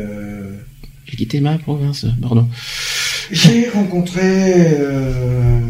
J'ai 1.06 1.16
quitté 1.16 1.40
ma 1.40 1.58
province, 1.58 2.06
pardon. 2.20 2.48
j'ai 3.30 3.68
rencontré, 3.68 4.20
euh, 4.24 5.60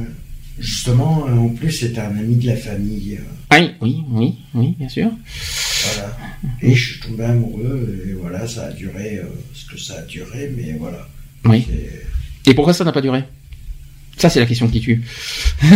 justement, 0.58 1.26
euh, 1.28 1.32
en 1.36 1.48
plus, 1.48 1.70
c'était 1.72 2.00
un 2.00 2.16
ami 2.16 2.36
de 2.36 2.46
la 2.46 2.56
famille. 2.56 3.18
euh, 3.20 3.24
Ah 3.50 3.58
Oui, 3.60 3.72
oui, 3.80 4.04
oui, 4.12 4.34
oui, 4.54 4.74
bien 4.78 4.88
sûr. 4.88 5.10
Voilà. 5.94 6.16
Et 6.62 6.74
je 6.74 6.92
suis 6.92 7.00
tombé 7.00 7.24
amoureux, 7.24 8.04
et 8.08 8.12
voilà, 8.12 8.46
ça 8.46 8.66
a 8.66 8.72
duré 8.72 9.18
euh, 9.18 9.24
ce 9.54 9.66
que 9.70 9.78
ça 9.80 9.98
a 9.98 10.02
duré, 10.02 10.52
mais 10.56 10.76
voilà. 10.78 11.06
Oui. 11.44 11.64
C'est- 11.68 12.50
Et 12.50 12.54
pourquoi 12.54 12.72
ça 12.74 12.84
n'a 12.84 12.92
pas 12.92 13.00
duré? 13.02 13.22
Ça, 14.16 14.30
c'est 14.30 14.40
la 14.40 14.46
question 14.46 14.68
qui 14.68 14.80
tue. 14.80 15.02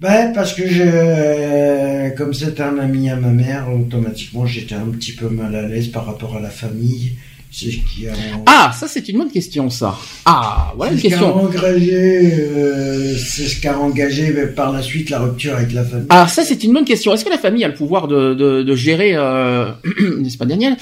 Ben, 0.00 0.32
parce 0.34 0.52
que 0.52 0.68
je, 0.68 2.10
comme 2.16 2.34
c'était 2.34 2.62
un 2.62 2.78
ami 2.78 3.08
à 3.08 3.16
ma 3.16 3.28
mère, 3.30 3.72
automatiquement 3.72 4.44
j'étais 4.44 4.74
un 4.74 4.86
petit 4.88 5.12
peu 5.12 5.28
mal 5.28 5.54
à 5.54 5.66
l'aise 5.66 5.88
par 5.88 6.04
rapport 6.04 6.36
à 6.36 6.40
la 6.40 6.50
famille. 6.50 7.12
C'est 7.56 7.66
ce 7.70 7.76
qui 7.76 8.08
a. 8.08 8.12
Ah, 8.46 8.72
ça, 8.74 8.88
c'est 8.88 9.08
une 9.08 9.18
bonne 9.18 9.30
question, 9.30 9.70
ça. 9.70 9.94
Ah, 10.24 10.72
voilà 10.76 10.90
une 10.92 10.98
c'est 10.98 11.04
ce 11.04 11.08
qui 11.08 11.14
a 11.14 11.18
question. 11.18 11.36
engagé, 11.36 12.32
euh, 12.34 13.16
c'est 13.16 13.46
ce 13.46 13.60
qui 13.60 13.68
a 13.68 13.78
engagé 13.78 14.32
par 14.56 14.72
la 14.72 14.82
suite 14.82 15.08
la 15.10 15.20
rupture 15.20 15.54
avec 15.54 15.72
la 15.72 15.84
famille. 15.84 16.06
Ah, 16.10 16.26
ça, 16.26 16.42
c'est 16.44 16.64
une 16.64 16.72
bonne 16.72 16.84
question. 16.84 17.14
Est-ce 17.14 17.24
que 17.24 17.30
la 17.30 17.38
famille 17.38 17.62
a 17.64 17.68
le 17.68 17.74
pouvoir 17.74 18.08
de, 18.08 18.34
de, 18.34 18.62
de 18.64 18.74
gérer, 18.74 19.12
euh, 19.14 19.70
n'est-ce 20.18 20.36
pas 20.36 20.46
Daniel, 20.46 20.76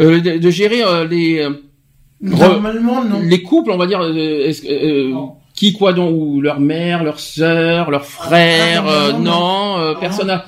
euh, 0.00 0.20
de, 0.20 0.38
de 0.38 0.50
gérer 0.50 0.82
euh, 0.82 1.06
les 1.06 1.38
euh, 1.38 1.50
Normalement, 2.20 3.04
non. 3.04 3.20
les 3.22 3.42
couples, 3.44 3.70
on 3.70 3.76
va 3.76 3.86
dire, 3.86 4.02
est-ce 4.02 4.62
que, 4.62 5.12
qui 5.54 5.72
quoi 5.72 5.92
donc, 5.92 6.12
ou 6.16 6.40
leur 6.40 6.58
mère, 6.58 7.04
leur 7.04 7.20
sœur, 7.20 7.92
leur 7.92 8.04
frère, 8.04 8.84
Ah, 8.88 8.90
euh, 8.90 9.12
non, 9.12 9.18
non, 9.18 9.24
non. 9.24 9.78
euh, 9.78 9.94
Non. 9.94 10.00
personne 10.00 10.30
a. 10.30 10.44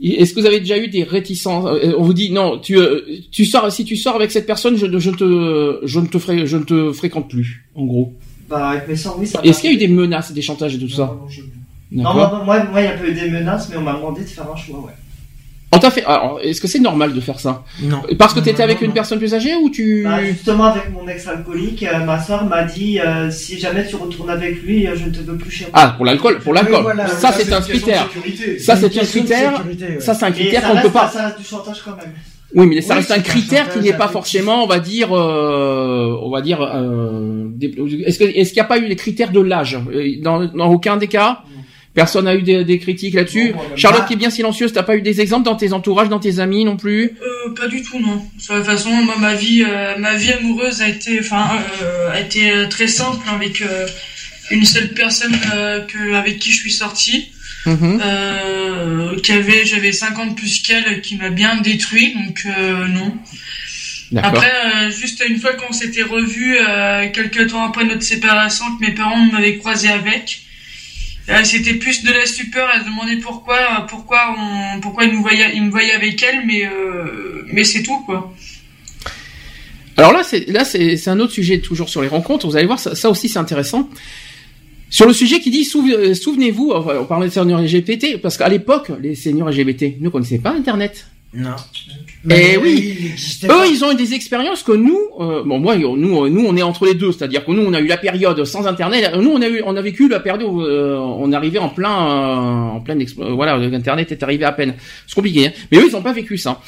Est-ce 0.00 0.32
que 0.32 0.40
vous 0.40 0.46
avez 0.46 0.60
déjà 0.60 0.78
eu 0.78 0.88
des 0.88 1.02
réticences 1.02 1.66
euh, 1.66 1.94
On 1.98 2.02
vous 2.02 2.14
dit 2.14 2.30
non, 2.30 2.58
tu 2.58 2.78
euh, 2.78 3.00
tu 3.32 3.44
sors 3.44 3.70
si 3.72 3.84
tu 3.84 3.96
sors 3.96 4.14
avec 4.14 4.30
cette 4.30 4.46
personne, 4.46 4.76
je, 4.76 4.86
je 4.98 5.10
te 5.10 5.80
je 5.82 6.00
ne 6.00 6.06
te 6.06 6.18
ferai 6.18 6.46
je 6.46 6.56
ne 6.56 6.64
te 6.64 6.92
fréquente 6.92 7.28
plus, 7.28 7.64
en 7.74 7.84
gros. 7.84 8.12
Bah, 8.48 8.68
avec 8.70 8.88
mes 8.88 8.96
sœurs, 8.96 9.16
oui, 9.18 9.26
ça 9.26 9.40
Est-ce 9.42 9.60
qu'il 9.60 9.70
y 9.70 9.72
a 9.74 9.76
eu 9.76 9.78
des 9.78 9.88
menaces, 9.88 10.32
des 10.32 10.40
chantages 10.40 10.74
et 10.74 10.78
tout 10.78 10.88
ça 10.88 11.16
Non, 11.90 12.14
moi, 12.14 12.42
moi, 12.44 12.64
moi, 12.64 12.80
il 12.80 12.84
y 12.84 12.86
a 12.86 12.92
pas 12.92 13.06
eu 13.06 13.12
des 13.12 13.28
menaces, 13.28 13.68
mais 13.68 13.76
on 13.76 13.82
m'a 13.82 13.94
demandé 13.94 14.22
de 14.22 14.26
faire 14.26 14.50
un 14.50 14.56
choix, 14.56 14.80
ouais. 14.80 14.92
On 15.70 15.78
t'a 15.78 15.90
fait. 15.90 16.02
alors, 16.04 16.40
Est-ce 16.42 16.62
que 16.62 16.66
c'est 16.66 16.78
normal 16.78 17.12
de 17.12 17.20
faire 17.20 17.38
ça? 17.38 17.62
Non. 17.82 18.00
Parce 18.18 18.32
que 18.32 18.40
t'étais 18.40 18.62
avec 18.62 18.76
non, 18.78 18.84
une 18.84 18.88
non. 18.88 18.94
personne 18.94 19.18
plus 19.18 19.34
âgée 19.34 19.54
ou 19.54 19.68
tu 19.68 20.02
Bah, 20.02 20.24
justement, 20.24 20.64
avec 20.64 20.90
mon 20.90 21.06
ex-alcoolique, 21.06 21.82
euh, 21.82 21.98
ma 22.06 22.18
soeur 22.22 22.44
m'a 22.46 22.64
dit 22.64 22.98
euh, 23.00 23.30
si 23.30 23.58
jamais 23.58 23.86
tu 23.86 23.96
retournes 23.96 24.30
avec 24.30 24.62
lui, 24.62 24.86
euh, 24.86 24.96
je 24.96 25.04
ne 25.04 25.10
te 25.10 25.18
veux 25.18 25.36
plus 25.36 25.50
chez 25.50 25.64
moi. 25.64 25.72
Ah, 25.74 25.94
pour 25.96 26.06
l'alcool, 26.06 26.38
pour 26.38 26.54
l'alcool. 26.54 26.82
Voilà. 26.82 27.06
ça, 27.06 27.30
Ça, 27.30 27.32
c'est 27.32 27.52
un 27.52 27.60
critère. 27.60 28.08
Ça, 28.60 28.76
C'est 28.76 28.86
un 28.86 29.04
critère. 29.04 29.62
ouais. 29.66 30.00
Ça, 30.00 30.14
c'est 30.14 30.24
un 30.24 30.30
critère 30.32 30.62
ça 30.62 30.68
qu'on 30.68 30.76
ne 30.76 30.82
peut 30.82 30.90
pas. 30.90 31.08
Ça 31.08 31.26
reste 31.26 31.38
du 31.38 31.44
chantage 31.44 31.82
quand 31.84 31.96
même. 31.96 32.12
Oui, 32.54 32.66
mais 32.66 32.80
ça 32.80 32.94
Oui, 32.94 33.00
reste 33.00 33.10
un 33.10 33.14
c'est 33.16 33.20
un 33.20 33.22
critère 33.22 33.68
qui 33.70 33.80
n'est 33.80 33.92
pas 33.92 34.08
forcément, 34.08 34.64
on 34.64 34.66
va 34.66 34.78
dire, 34.80 35.08
euh, 35.14 36.18
on 36.22 36.30
va 36.30 36.40
dire. 36.40 36.62
euh, 36.62 37.44
est-ce 38.06 38.18
que 38.18 38.24
est-ce 38.24 38.48
qu'il 38.54 38.60
n'y 38.62 38.64
a 38.64 38.68
pas 38.68 38.78
eu 38.78 38.86
les 38.86 38.96
critères 38.96 39.32
de 39.32 39.40
l'âge? 39.40 39.78
Dans, 40.22 40.46
dans 40.46 40.68
aucun 40.72 40.96
des 40.96 41.08
cas? 41.08 41.42
Personne 41.98 42.26
n'a 42.26 42.36
eu 42.36 42.42
des, 42.42 42.62
des 42.64 42.78
critiques 42.78 43.14
là-dessus. 43.14 43.52
Charlotte 43.74 44.06
qui 44.06 44.12
est 44.12 44.16
bien 44.16 44.30
silencieuse, 44.30 44.72
t'as 44.72 44.84
pas 44.84 44.96
eu 44.96 45.02
des 45.02 45.20
exemples 45.20 45.44
dans 45.44 45.56
tes 45.56 45.72
entourages, 45.72 46.08
dans 46.08 46.20
tes 46.20 46.38
amis 46.38 46.64
non 46.64 46.76
plus? 46.76 47.10
Euh, 47.20 47.54
pas 47.54 47.66
du 47.66 47.82
tout, 47.82 47.98
non. 47.98 48.14
De 48.16 48.54
toute 48.56 48.64
façon, 48.64 48.90
moi, 48.90 49.16
ma 49.18 49.34
vie, 49.34 49.64
euh, 49.68 49.98
ma 49.98 50.14
vie 50.14 50.30
amoureuse 50.32 50.80
a 50.80 50.88
été, 50.88 51.18
enfin, 51.18 51.44
euh, 51.82 52.12
a 52.12 52.20
été 52.20 52.52
euh, 52.52 52.68
très 52.68 52.86
simple 52.86 53.26
avec 53.34 53.62
une 54.52 54.64
seule 54.64 54.90
personne 54.94 55.36
que, 55.88 56.14
avec 56.14 56.38
qui 56.38 56.52
je 56.52 56.56
suis 56.56 56.72
sortie, 56.72 57.32
Mhm. 57.66 58.00
qui 59.22 59.32
avait, 59.32 59.66
j'avais 59.66 59.90
50 59.92 60.36
plus 60.36 60.62
qu'elle, 60.62 61.00
qui 61.00 61.16
m'a 61.16 61.30
bien 61.30 61.56
détruit, 61.56 62.14
donc 62.14 62.46
non. 62.90 63.12
Après, 64.16 64.50
euh, 64.64 64.90
juste 64.90 65.22
une 65.28 65.38
fois 65.38 65.52
qu'on 65.54 65.72
s'était 65.72 66.02
revus, 66.02 66.56
euh, 66.56 67.08
quelques 67.12 67.48
temps 67.50 67.64
après 67.66 67.84
notre 67.84 68.02
séparation, 68.02 68.64
que 68.76 68.86
mes 68.86 68.92
parents 68.94 69.18
m'avaient 69.32 69.58
croisé 69.58 69.88
avec, 69.88 70.40
c'était 71.44 71.74
plus 71.74 72.02
de 72.04 72.10
la 72.12 72.24
stupeur. 72.26 72.68
Elle 72.74 72.80
se 72.82 72.86
demandait 72.86 73.16
pourquoi, 73.18 73.56
euh, 73.56 73.80
pourquoi 73.88 74.34
on, 74.38 74.80
pourquoi 74.80 75.04
ils 75.04 75.12
me 75.12 75.20
voyaient, 75.20 75.52
ils 75.54 75.62
me 75.62 75.70
voyaient 75.70 75.92
avec 75.92 76.22
elle, 76.22 76.46
mais, 76.46 76.64
euh, 76.66 77.44
mais 77.52 77.64
c'est 77.64 77.82
tout 77.82 78.00
quoi. 78.06 78.34
Alors 79.96 80.12
là, 80.12 80.22
c'est 80.22 80.48
là 80.48 80.64
c'est 80.64 81.08
un 81.08 81.18
autre 81.20 81.32
sujet 81.32 81.58
toujours 81.58 81.88
sur 81.88 82.02
les 82.02 82.08
rencontres. 82.08 82.46
Vous 82.46 82.56
allez 82.56 82.66
voir, 82.66 82.78
ça, 82.78 83.10
aussi 83.10 83.28
c'est 83.28 83.38
intéressant. 83.38 83.88
Sur 84.90 85.06
le 85.06 85.12
sujet 85.12 85.40
qui 85.40 85.50
dit 85.50 85.64
souve- 85.64 85.92
euh, 85.92 86.14
souvenez-vous, 86.14 86.70
on 86.72 87.04
parlait 87.04 87.28
de 87.28 87.32
seniors 87.32 87.60
LGBT 87.60 88.16
parce 88.22 88.38
qu'à 88.38 88.48
l'époque, 88.48 88.90
les 89.02 89.14
seniors 89.14 89.50
LGBT 89.50 89.96
ne 90.00 90.08
connaissaient 90.08 90.38
pas 90.38 90.50
Internet. 90.52 91.06
Non. 91.34 91.56
Eh 92.30 92.56
oui. 92.56 92.96
il 93.00 93.06
existait 93.08 93.48
Eux, 93.48 93.66
ils 93.70 93.84
ont 93.84 93.92
eu 93.92 93.94
des 93.94 94.14
expériences 94.14 94.62
que 94.62 94.72
nous, 94.72 94.98
euh, 95.20 95.42
bon 95.44 95.58
moi, 95.58 95.76
nous, 95.76 95.96
nous, 95.96 96.46
on 96.46 96.56
est 96.56 96.62
entre 96.62 96.86
les 96.86 96.94
deux, 96.94 97.12
c'est-à-dire 97.12 97.44
que 97.44 97.50
nous, 97.52 97.62
on 97.62 97.74
a 97.74 97.80
eu 97.80 97.86
la 97.86 97.98
période 97.98 98.42
sans 98.44 98.66
Internet. 98.66 99.12
Nous, 99.14 99.30
on 99.30 99.42
a 99.42 99.48
eu, 99.48 99.62
on 99.64 99.76
a 99.76 99.82
vécu 99.82 100.08
la 100.08 100.20
période 100.20 100.42
où 100.42 100.62
euh, 100.62 100.96
on 100.96 101.30
arrivait 101.32 101.58
en 101.58 101.68
plein, 101.68 101.90
euh, 101.90 102.78
en 102.78 102.84
euh, 102.88 103.32
voilà, 103.34 103.54
Internet 103.56 104.10
est 104.10 104.22
arrivé 104.22 104.46
à 104.46 104.52
peine. 104.52 104.74
C'est 105.06 105.14
compliqué, 105.14 105.48
hein. 105.48 105.52
mais 105.70 105.78
eux, 105.78 105.84
ils 105.88 105.92
n'ont 105.92 106.02
pas 106.02 106.14
vécu 106.14 106.38
ça. 106.38 106.62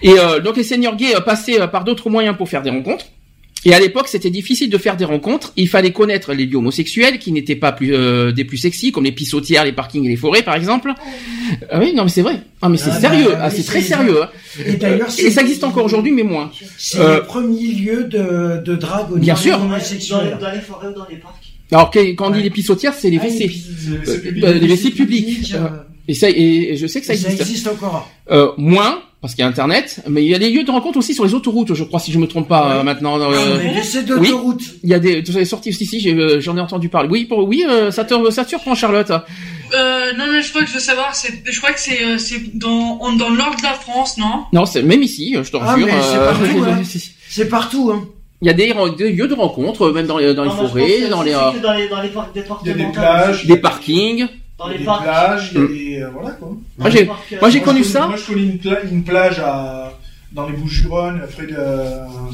Et 0.00 0.18
euh, 0.18 0.40
donc 0.40 0.56
les 0.56 0.64
seniors 0.64 0.96
gays 0.96 1.14
euh, 1.14 1.20
passaient 1.20 1.68
par 1.68 1.84
d'autres 1.84 2.08
moyens 2.08 2.36
pour 2.38 2.48
faire 2.48 2.62
des 2.62 2.70
rencontres. 2.70 3.06
Et 3.68 3.74
à 3.74 3.80
l'époque, 3.80 4.06
c'était 4.06 4.30
difficile 4.30 4.70
de 4.70 4.78
faire 4.78 4.96
des 4.96 5.04
rencontres. 5.04 5.52
Il 5.56 5.68
fallait 5.68 5.90
connaître 5.90 6.32
les 6.32 6.46
lieux 6.46 6.56
homosexuels 6.56 7.18
qui 7.18 7.32
n'étaient 7.32 7.56
pas 7.56 7.72
plus, 7.72 7.92
euh, 7.94 8.30
des 8.30 8.44
plus 8.44 8.58
sexy, 8.58 8.92
comme 8.92 9.02
les 9.02 9.10
pissotières, 9.10 9.64
les 9.64 9.72
parkings 9.72 10.04
et 10.04 10.08
les 10.08 10.14
forêts, 10.16 10.42
par 10.44 10.54
exemple. 10.54 10.92
Ah 11.70 11.80
oui, 11.80 11.92
non, 11.92 12.04
mais 12.04 12.08
c'est 12.10 12.22
vrai. 12.22 12.42
Ah, 12.62 12.68
mais 12.68 12.76
c'est 12.76 12.90
Ah, 12.92 13.00
sérieux. 13.00 13.26
bah, 13.32 13.38
ah, 13.42 13.50
c'est 13.50 13.64
très 13.64 13.80
sérieux. 13.82 14.22
hein. 14.22 14.28
Et 14.64 14.74
d'ailleurs, 14.74 15.08
Euh, 15.08 15.10
c'est- 15.10 15.22
et 15.24 15.30
ça 15.32 15.40
existe 15.42 15.64
encore 15.64 15.84
aujourd'hui, 15.84 16.12
mais 16.12 16.22
moins. 16.22 16.52
C'est 16.78 17.00
Euh, 17.00 17.16
le 17.16 17.22
premier 17.24 17.66
lieu 17.72 18.04
de, 18.04 18.62
de 18.64 18.76
drague 18.76 19.10
au 19.12 19.16
Bien 19.16 19.34
sûr. 19.34 19.58
Dans 19.58 19.64
les, 19.64 20.30
dans 20.40 20.52
les 20.52 20.60
forêts 20.60 20.86
ou 20.88 20.94
dans 20.94 21.06
les 21.10 21.16
parcs. 21.16 21.34
Alors 21.72 21.90
quand 21.90 22.28
on 22.28 22.30
dit 22.30 22.42
les 22.44 22.50
pissotières, 22.50 22.94
c'est 22.94 23.10
les 23.10 23.18
Ah, 23.20 23.26
WC. 23.26 23.48
les 23.48 23.96
WC 23.96 24.10
Euh, 24.12 24.18
publics. 24.20 24.44
euh, 24.44 24.52
les 24.52 24.60
WC 24.60 24.90
publics. 24.92 25.54
euh, 25.56 25.58
Et 26.06 26.14
ça, 26.14 26.30
et, 26.30 26.72
et 26.72 26.76
je 26.76 26.86
sais 26.86 27.00
que 27.00 27.06
ça 27.06 27.16
ça 27.16 27.26
existe. 27.30 27.40
existe 27.42 27.66
encore. 27.66 28.08
Euh, 28.30 28.52
moins 28.56 29.00
parce 29.26 29.34
qu'il 29.34 29.42
y 29.42 29.44
a 29.44 29.48
Internet, 29.48 30.02
mais 30.08 30.24
il 30.24 30.30
y 30.30 30.36
a 30.36 30.38
des 30.38 30.50
lieux 30.50 30.62
de 30.62 30.70
rencontre 30.70 30.98
aussi 30.98 31.12
sur 31.12 31.24
les 31.24 31.34
autoroutes, 31.34 31.74
je 31.74 31.82
crois, 31.82 31.98
si 31.98 32.12
je 32.12 32.18
me 32.20 32.28
trompe 32.28 32.46
pas 32.46 32.76
euh, 32.76 32.82
maintenant. 32.84 33.18
Ah, 33.20 33.24
euh, 33.32 33.58
mais 33.60 33.82
c'est 33.82 34.08
oui. 34.12 34.30
Il 34.84 34.88
y 34.88 34.94
a 34.94 35.00
des, 35.00 35.20
tu 35.24 35.36
es 35.36 35.44
sorti 35.44 35.72
si, 35.72 36.08
euh, 36.12 36.40
j'en 36.40 36.56
ai 36.56 36.60
entendu 36.60 36.88
parler. 36.88 37.08
Oui, 37.10 37.24
pour, 37.24 37.38
oui, 37.40 37.64
euh, 37.68 37.90
ça 37.90 38.04
te, 38.04 38.30
ça 38.30 38.44
te 38.44 38.50
surprend, 38.50 38.76
Charlotte. 38.76 39.10
Euh, 39.10 40.12
non 40.16 40.26
mais 40.30 40.42
je 40.42 40.50
crois 40.50 40.62
que 40.62 40.68
je 40.68 40.74
veux 40.74 40.78
savoir, 40.78 41.12
c'est, 41.16 41.42
je 41.44 41.58
crois 41.58 41.72
que 41.72 41.80
c'est, 41.80 42.18
c'est 42.18 42.56
dans, 42.56 42.98
dans 43.16 43.30
le 43.30 43.36
nord 43.36 43.56
de 43.58 43.64
la 43.64 43.72
France, 43.72 44.16
non? 44.16 44.44
Non, 44.52 44.64
c'est 44.64 44.84
même 44.84 45.02
ici, 45.02 45.34
je 45.42 45.50
te 45.50 45.56
Ah, 45.60 45.72
rassure. 45.72 45.88
c'est 45.88 46.16
euh, 46.18 46.30
partout, 46.30 46.64
hein. 46.68 46.82
C'est 47.28 47.48
partout, 47.48 47.90
hein. 47.92 48.08
Il 48.42 48.46
y 48.46 48.50
a 48.50 48.52
des, 48.54 48.72
des 48.96 49.10
lieux 49.10 49.26
de 49.26 49.34
rencontre, 49.34 49.90
même 49.90 50.06
dans 50.06 50.18
les, 50.18 50.34
dans 50.34 50.44
Non, 50.44 50.52
forêts, 50.52 51.08
dans 51.10 51.24
les, 51.24 51.32
dans 51.32 51.52
les, 51.72 51.88
dans 51.88 52.00
les 52.00 52.74
des 52.74 52.84
plages, 52.92 53.44
des 53.46 53.56
parkings. 53.56 54.28
Dans 54.58 54.68
les 54.68 54.78
des 54.78 54.84
parcs. 54.84 55.02
plages, 55.02 55.50
il 55.54 55.60
y 55.60 55.64
a 55.64 55.66
des, 55.66 56.02
euh, 56.02 56.08
voilà 56.14 56.30
quoi. 56.30 56.48
Moi, 56.78 56.90
j'ai, 56.90 57.02
euh, 57.02 57.38
moi, 57.40 57.50
connu 57.60 57.82
je 57.84 57.88
ça. 57.88 58.06
Moi, 58.06 58.16
je 58.16 58.24
connais 58.32 58.42
une, 58.46 58.58
pla- 58.58 58.82
une 58.90 59.04
plage 59.04 59.38
à 59.38 59.92
dans 60.32 60.46
les 60.48 60.54
Bouches-du-Rhône, 60.56 61.20
près 61.34 61.46
de, 61.46 61.56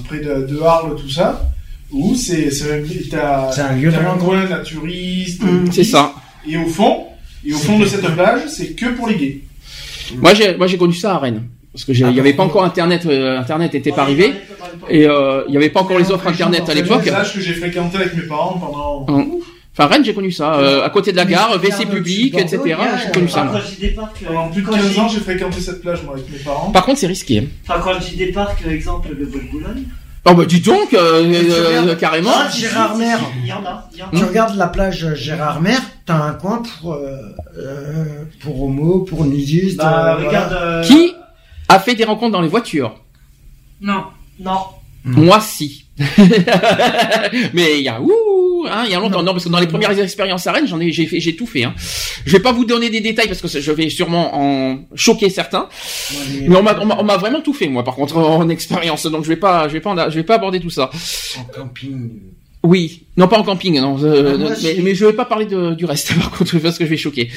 près 0.08 0.18
de, 0.18 0.46
de 0.46 0.60
Arles, 0.62 0.96
tout 0.96 1.08
ça, 1.10 1.50
où 1.90 2.14
c'est, 2.14 2.50
c'est, 2.50 2.84
t'as, 3.10 3.50
C'est 3.52 3.60
un 3.60 3.72
lieu 3.76 3.90
de 3.90 3.96
t'as 3.96 4.14
coin 4.16 4.44
naturiste, 4.48 5.42
Mm, 5.42 5.70
c'est 5.72 5.84
ça. 5.84 6.14
Et 6.48 6.56
au 6.56 6.66
fond, 6.66 7.04
et 7.44 7.52
au 7.52 7.58
fond 7.58 7.78
de 7.78 7.84
cette 7.86 8.06
plage, 8.14 8.42
c'est 8.48 8.70
que 8.74 8.86
pour 8.86 9.08
les 9.08 9.16
gays. 9.16 9.40
Moi, 10.16 10.34
j'ai, 10.34 10.56
moi, 10.56 10.66
j'ai 10.66 10.78
connu 10.78 10.94
ça 10.94 11.14
à 11.14 11.18
Rennes. 11.18 11.42
Parce 11.72 11.84
que 11.84 11.92
j'ai- 11.92 12.06
il 12.08 12.14
y 12.16 12.20
avait 12.20 12.34
pas 12.34 12.42
encore 12.44 12.64
Internet, 12.64 13.06
euh, 13.06 13.38
Internet 13.38 13.74
était 13.74 13.92
pas 13.92 14.02
arrivé. 14.02 14.32
Et, 14.90 15.06
euh, 15.06 15.42
il 15.48 15.54
y 15.54 15.56
avait 15.56 15.70
pas 15.70 15.80
encore 15.80 15.98
les 15.98 16.10
offres 16.10 16.26
Internet 16.26 16.68
à 16.68 16.74
l'époque. 16.74 17.00
C'est 17.04 17.10
l'âge 17.10 17.32
que 17.34 17.40
j'ai 17.40 17.54
fréquenté 17.54 17.96
avec 17.96 18.14
mes 18.14 18.22
parents 18.22 18.58
pendant. 18.58 19.06
Hum. 19.08 19.32
Enfin, 19.74 19.86
Rennes, 19.86 20.04
j'ai 20.04 20.12
connu 20.12 20.30
ça. 20.30 20.54
Euh, 20.56 20.84
à 20.84 20.90
côté 20.90 21.12
de 21.12 21.16
la 21.16 21.24
gare, 21.24 21.52
WC 21.58 21.86
public, 21.86 22.36
etc. 22.38 22.58
J'ai 23.04 23.10
connu 23.12 23.28
ça. 23.28 23.44
moi. 23.44 23.54
Quand 23.54 23.60
je 23.66 23.74
dis 23.74 23.80
des 23.80 23.88
parcs, 23.92 24.22
euh, 24.22 24.26
Pendant 24.26 24.48
plus 24.48 24.60
de 24.62 24.66
quand 24.66 24.72
15 24.74 24.92
je 24.92 25.00
ans, 25.00 25.08
j'ai 25.08 25.20
fréquenté 25.20 25.60
cette 25.62 25.80
plage, 25.80 26.02
moi, 26.04 26.14
avec 26.14 26.30
mes 26.30 26.38
parents. 26.38 26.70
Par 26.70 26.84
contre, 26.84 27.00
c'est 27.00 27.06
risqué. 27.06 27.48
Enfin, 27.66 27.80
quand 27.82 27.94
je 28.00 28.10
dis 28.10 28.16
des 28.16 28.32
parcs, 28.32 28.62
euh, 28.66 28.70
exemple, 28.70 29.08
le 29.18 29.24
Bois 29.26 29.40
de 29.40 29.46
Boulogne. 29.50 29.84
Oh 30.24 30.34
bah 30.34 30.44
dis 30.44 30.60
donc, 30.60 30.94
euh, 30.94 31.24
Tu 31.24 31.50
euh, 31.50 31.68
regardes- 31.80 31.98
carrément. 31.98 32.30
Ah, 32.32 32.48
Gérard 32.48 32.96
Mer. 32.96 33.18
Il 33.42 33.46
y 33.48 33.52
en 33.52 33.64
a, 33.64 33.88
il 33.92 33.98
y 33.98 34.02
en 34.04 34.06
a. 34.06 34.10
Tu 34.16 34.22
regardes 34.24 34.56
la 34.56 34.68
plage 34.68 35.14
Gérard 35.16 35.60
Mer, 35.60 35.80
t'as 36.06 36.14
un 36.14 36.34
coin 36.34 36.62
pour 36.62 36.92
euh, 36.92 37.16
euh, 37.58 38.04
pour 38.40 38.62
homo, 38.62 39.00
pour 39.00 39.24
nudistes. 39.24 39.78
Bah, 39.78 40.18
euh, 40.20 40.26
regarde. 40.26 40.48
voilà. 40.50 40.62
euh, 40.66 40.82
Qui 40.84 41.12
a 41.68 41.80
fait 41.80 41.96
des 41.96 42.04
rencontres 42.04 42.32
dans 42.32 42.40
les 42.40 42.46
voitures? 42.48 42.94
Non. 43.80 44.04
Non. 44.38 44.58
Moi, 45.04 45.40
si. 45.40 45.86
Mais 47.52 47.78
il 47.78 47.82
y 47.84 47.88
a 47.88 48.00
ouh, 48.00 48.64
hein, 48.68 48.84
il 48.86 48.92
y 48.92 48.94
a 48.94 49.00
longtemps. 49.00 49.22
Non, 49.22 49.32
parce 49.32 49.44
que 49.44 49.48
dans 49.48 49.58
les 49.60 49.66
premières 49.66 49.98
expériences 49.98 50.46
à 50.46 50.52
Rennes, 50.52 50.66
j'en 50.66 50.80
ai, 50.80 50.90
j'ai 50.92 51.06
fait, 51.06 51.20
j'ai 51.20 51.34
tout 51.36 51.46
fait. 51.46 51.64
Hein. 51.64 51.74
Je 52.24 52.32
vais 52.32 52.40
pas 52.42 52.52
vous 52.52 52.64
donner 52.64 52.90
des 52.90 53.00
détails 53.00 53.26
parce 53.28 53.40
que 53.40 53.48
je 53.48 53.72
vais 53.72 53.88
sûrement 53.90 54.30
en 54.34 54.78
choquer 54.94 55.28
certains. 55.30 55.68
Mais 56.48 56.56
on 56.56 56.62
m'a, 56.62 56.78
on 56.80 56.86
m'a, 56.86 56.96
on 56.98 57.04
m'a 57.04 57.16
vraiment 57.16 57.40
tout 57.40 57.52
fait, 57.52 57.68
moi, 57.68 57.84
par 57.84 57.94
contre, 57.94 58.16
en 58.16 58.48
expérience. 58.48 59.06
Donc 59.06 59.24
je 59.24 59.28
vais 59.28 59.36
pas, 59.36 59.68
je 59.68 59.74
vais 59.74 59.80
pas, 59.80 59.90
en- 59.90 60.10
je 60.10 60.14
vais 60.16 60.22
pas 60.22 60.36
aborder 60.36 60.60
tout 60.60 60.70
ça. 60.70 60.90
En 61.38 61.44
camping. 61.44 62.10
Oui, 62.64 63.02
non 63.16 63.26
pas 63.26 63.38
en 63.38 63.42
camping, 63.42 63.80
non. 63.80 63.96
euh, 64.04 64.34
Ah, 64.34 64.38
moi, 64.38 64.50
mais, 64.62 64.76
mais 64.82 64.94
je 64.94 65.04
vais 65.04 65.12
pas 65.14 65.24
parler 65.24 65.46
de- 65.46 65.74
du 65.74 65.84
reste, 65.84 66.14
par 66.18 66.30
contre, 66.30 66.56
parce 66.60 66.78
que 66.78 66.84
je 66.84 66.90
vais 66.90 66.96
choquer. 66.96 67.28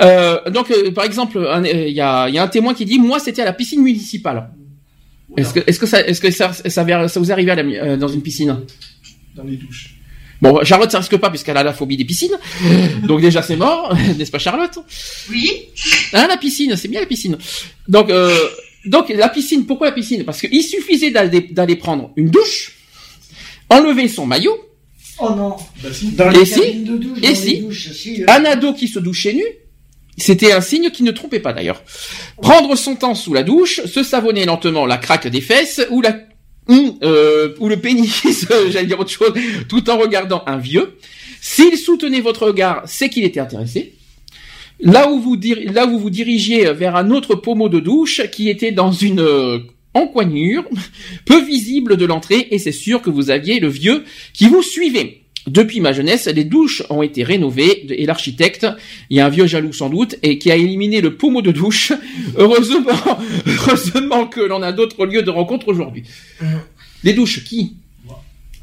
Euh, 0.00 0.38
donc, 0.50 0.70
euh, 0.70 0.92
par 0.92 1.04
exemple, 1.04 1.38
euh, 1.38 1.60
il 1.88 1.92
y, 1.94 2.00
a, 2.00 2.28
il 2.28 2.34
y 2.36 2.38
a 2.38 2.42
un 2.44 2.48
témoin 2.48 2.72
qui 2.72 2.84
dit, 2.84 3.00
moi, 3.00 3.18
c'était 3.18 3.42
à 3.42 3.46
la 3.46 3.52
piscine 3.52 3.82
municipale. 3.82 4.48
Est-ce 5.36 5.54
que, 5.54 5.60
est-ce 5.66 5.78
que 5.78 5.86
ça, 5.86 6.00
est-ce 6.06 6.20
que 6.20 6.30
ça, 6.30 6.52
ça, 6.52 6.70
ça, 6.70 7.08
ça 7.08 7.20
vous 7.20 7.30
est 7.30 7.32
arrivé 7.32 7.50
à 7.50 7.54
la 7.54 7.62
euh, 7.62 7.96
dans 7.96 8.08
une 8.08 8.22
piscine 8.22 8.60
Dans 9.34 9.44
les 9.44 9.56
douches. 9.56 9.94
Bon, 10.42 10.64
Charlotte, 10.64 10.90
ça 10.90 10.98
risque 10.98 11.16
pas 11.18 11.28
puisqu'elle 11.28 11.56
a 11.56 11.62
la 11.62 11.72
phobie 11.72 11.96
des 11.96 12.04
piscines. 12.04 12.36
Donc 13.04 13.20
déjà, 13.20 13.42
c'est 13.42 13.56
mort, 13.56 13.94
n'est-ce 14.18 14.30
pas, 14.30 14.38
Charlotte? 14.38 14.78
Oui. 15.30 15.68
Hein, 16.12 16.26
la 16.28 16.36
piscine, 16.36 16.76
c'est 16.76 16.88
bien 16.88 17.00
la 17.00 17.06
piscine. 17.06 17.36
Donc, 17.88 18.10
euh, 18.10 18.34
donc 18.86 19.10
la 19.10 19.28
piscine, 19.28 19.66
pourquoi 19.66 19.88
la 19.88 19.92
piscine? 19.92 20.24
Parce 20.24 20.40
qu'il 20.40 20.62
suffisait 20.62 21.10
d'aller, 21.10 21.76
prendre 21.76 22.12
une 22.16 22.30
douche, 22.30 22.72
enlever 23.68 24.08
son 24.08 24.26
maillot, 24.26 24.58
Oh 25.22 25.34
non. 25.36 25.54
Bah 25.82 25.90
si. 25.92 26.12
Dans 26.12 26.30
Et 26.30 26.38
les 26.38 26.44
si 26.46 26.60
cabines 26.60 26.84
de 26.84 26.96
douche, 26.96 27.18
Et 27.18 27.20
dans 27.20 27.28
les 27.28 27.34
si 27.34 27.60
douches, 27.60 27.92
si, 27.92 28.22
euh, 28.22 28.26
un 28.28 28.44
ado 28.46 28.72
qui 28.72 28.88
se 28.88 28.98
douchait 28.98 29.34
nu, 29.34 29.44
c'était 30.20 30.52
un 30.52 30.60
signe 30.60 30.90
qui 30.90 31.02
ne 31.02 31.10
trompait 31.10 31.40
pas 31.40 31.52
d'ailleurs. 31.52 31.82
Prendre 32.40 32.76
son 32.76 32.94
temps 32.94 33.14
sous 33.14 33.34
la 33.34 33.42
douche, 33.42 33.80
se 33.86 34.02
savonner 34.02 34.44
lentement 34.44 34.86
la 34.86 34.98
craque 34.98 35.26
des 35.26 35.40
fesses 35.40 35.80
ou 35.90 36.00
la 36.00 36.16
hum, 36.68 36.98
euh, 37.02 37.54
ou 37.58 37.68
le 37.68 37.78
pénis, 37.78 38.46
j'allais 38.70 38.86
dire 38.86 39.00
autre 39.00 39.10
chose, 39.10 39.32
tout 39.68 39.90
en 39.90 39.98
regardant 39.98 40.42
un 40.46 40.58
vieux. 40.58 40.96
S'il 41.40 41.76
soutenait 41.78 42.20
votre 42.20 42.46
regard, 42.46 42.82
c'est 42.86 43.08
qu'il 43.08 43.24
était 43.24 43.40
intéressé. 43.40 43.94
Là 44.78 45.10
où 45.10 45.20
vous 45.20 45.36
vous 45.98 46.10
dirigiez 46.10 46.72
vers 46.72 46.96
un 46.96 47.10
autre 47.10 47.34
pommeau 47.34 47.68
de 47.68 47.80
douche 47.80 48.22
qui 48.30 48.48
était 48.48 48.72
dans 48.72 48.92
une 48.92 49.20
euh, 49.20 49.58
encoignure 49.94 50.64
peu 51.26 51.42
visible 51.44 51.96
de 51.96 52.06
l'entrée 52.06 52.48
et 52.50 52.58
c'est 52.58 52.72
sûr 52.72 53.02
que 53.02 53.10
vous 53.10 53.30
aviez 53.30 53.60
le 53.60 53.68
vieux 53.68 54.04
qui 54.32 54.48
vous 54.48 54.62
suivait. 54.62 55.19
Depuis 55.46 55.80
ma 55.80 55.92
jeunesse, 55.92 56.26
les 56.26 56.44
douches 56.44 56.82
ont 56.90 57.02
été 57.02 57.24
rénovées 57.24 57.86
et 57.88 58.04
l'architecte, 58.04 58.66
il 59.08 59.16
y 59.16 59.20
a 59.20 59.26
un 59.26 59.30
vieux 59.30 59.46
jaloux 59.46 59.72
sans 59.72 59.88
doute, 59.88 60.16
et 60.22 60.38
qui 60.38 60.50
a 60.50 60.56
éliminé 60.56 61.00
le 61.00 61.16
pommeau 61.16 61.40
de 61.42 61.50
douche. 61.50 61.92
Heureusement, 62.36 62.90
heureusement 63.46 64.26
que 64.26 64.40
l'on 64.40 64.62
a 64.62 64.72
d'autres 64.72 65.06
lieux 65.06 65.22
de 65.22 65.30
rencontre 65.30 65.68
aujourd'hui. 65.68 66.04
Les 67.02 67.14
douches, 67.14 67.42
qui? 67.44 67.74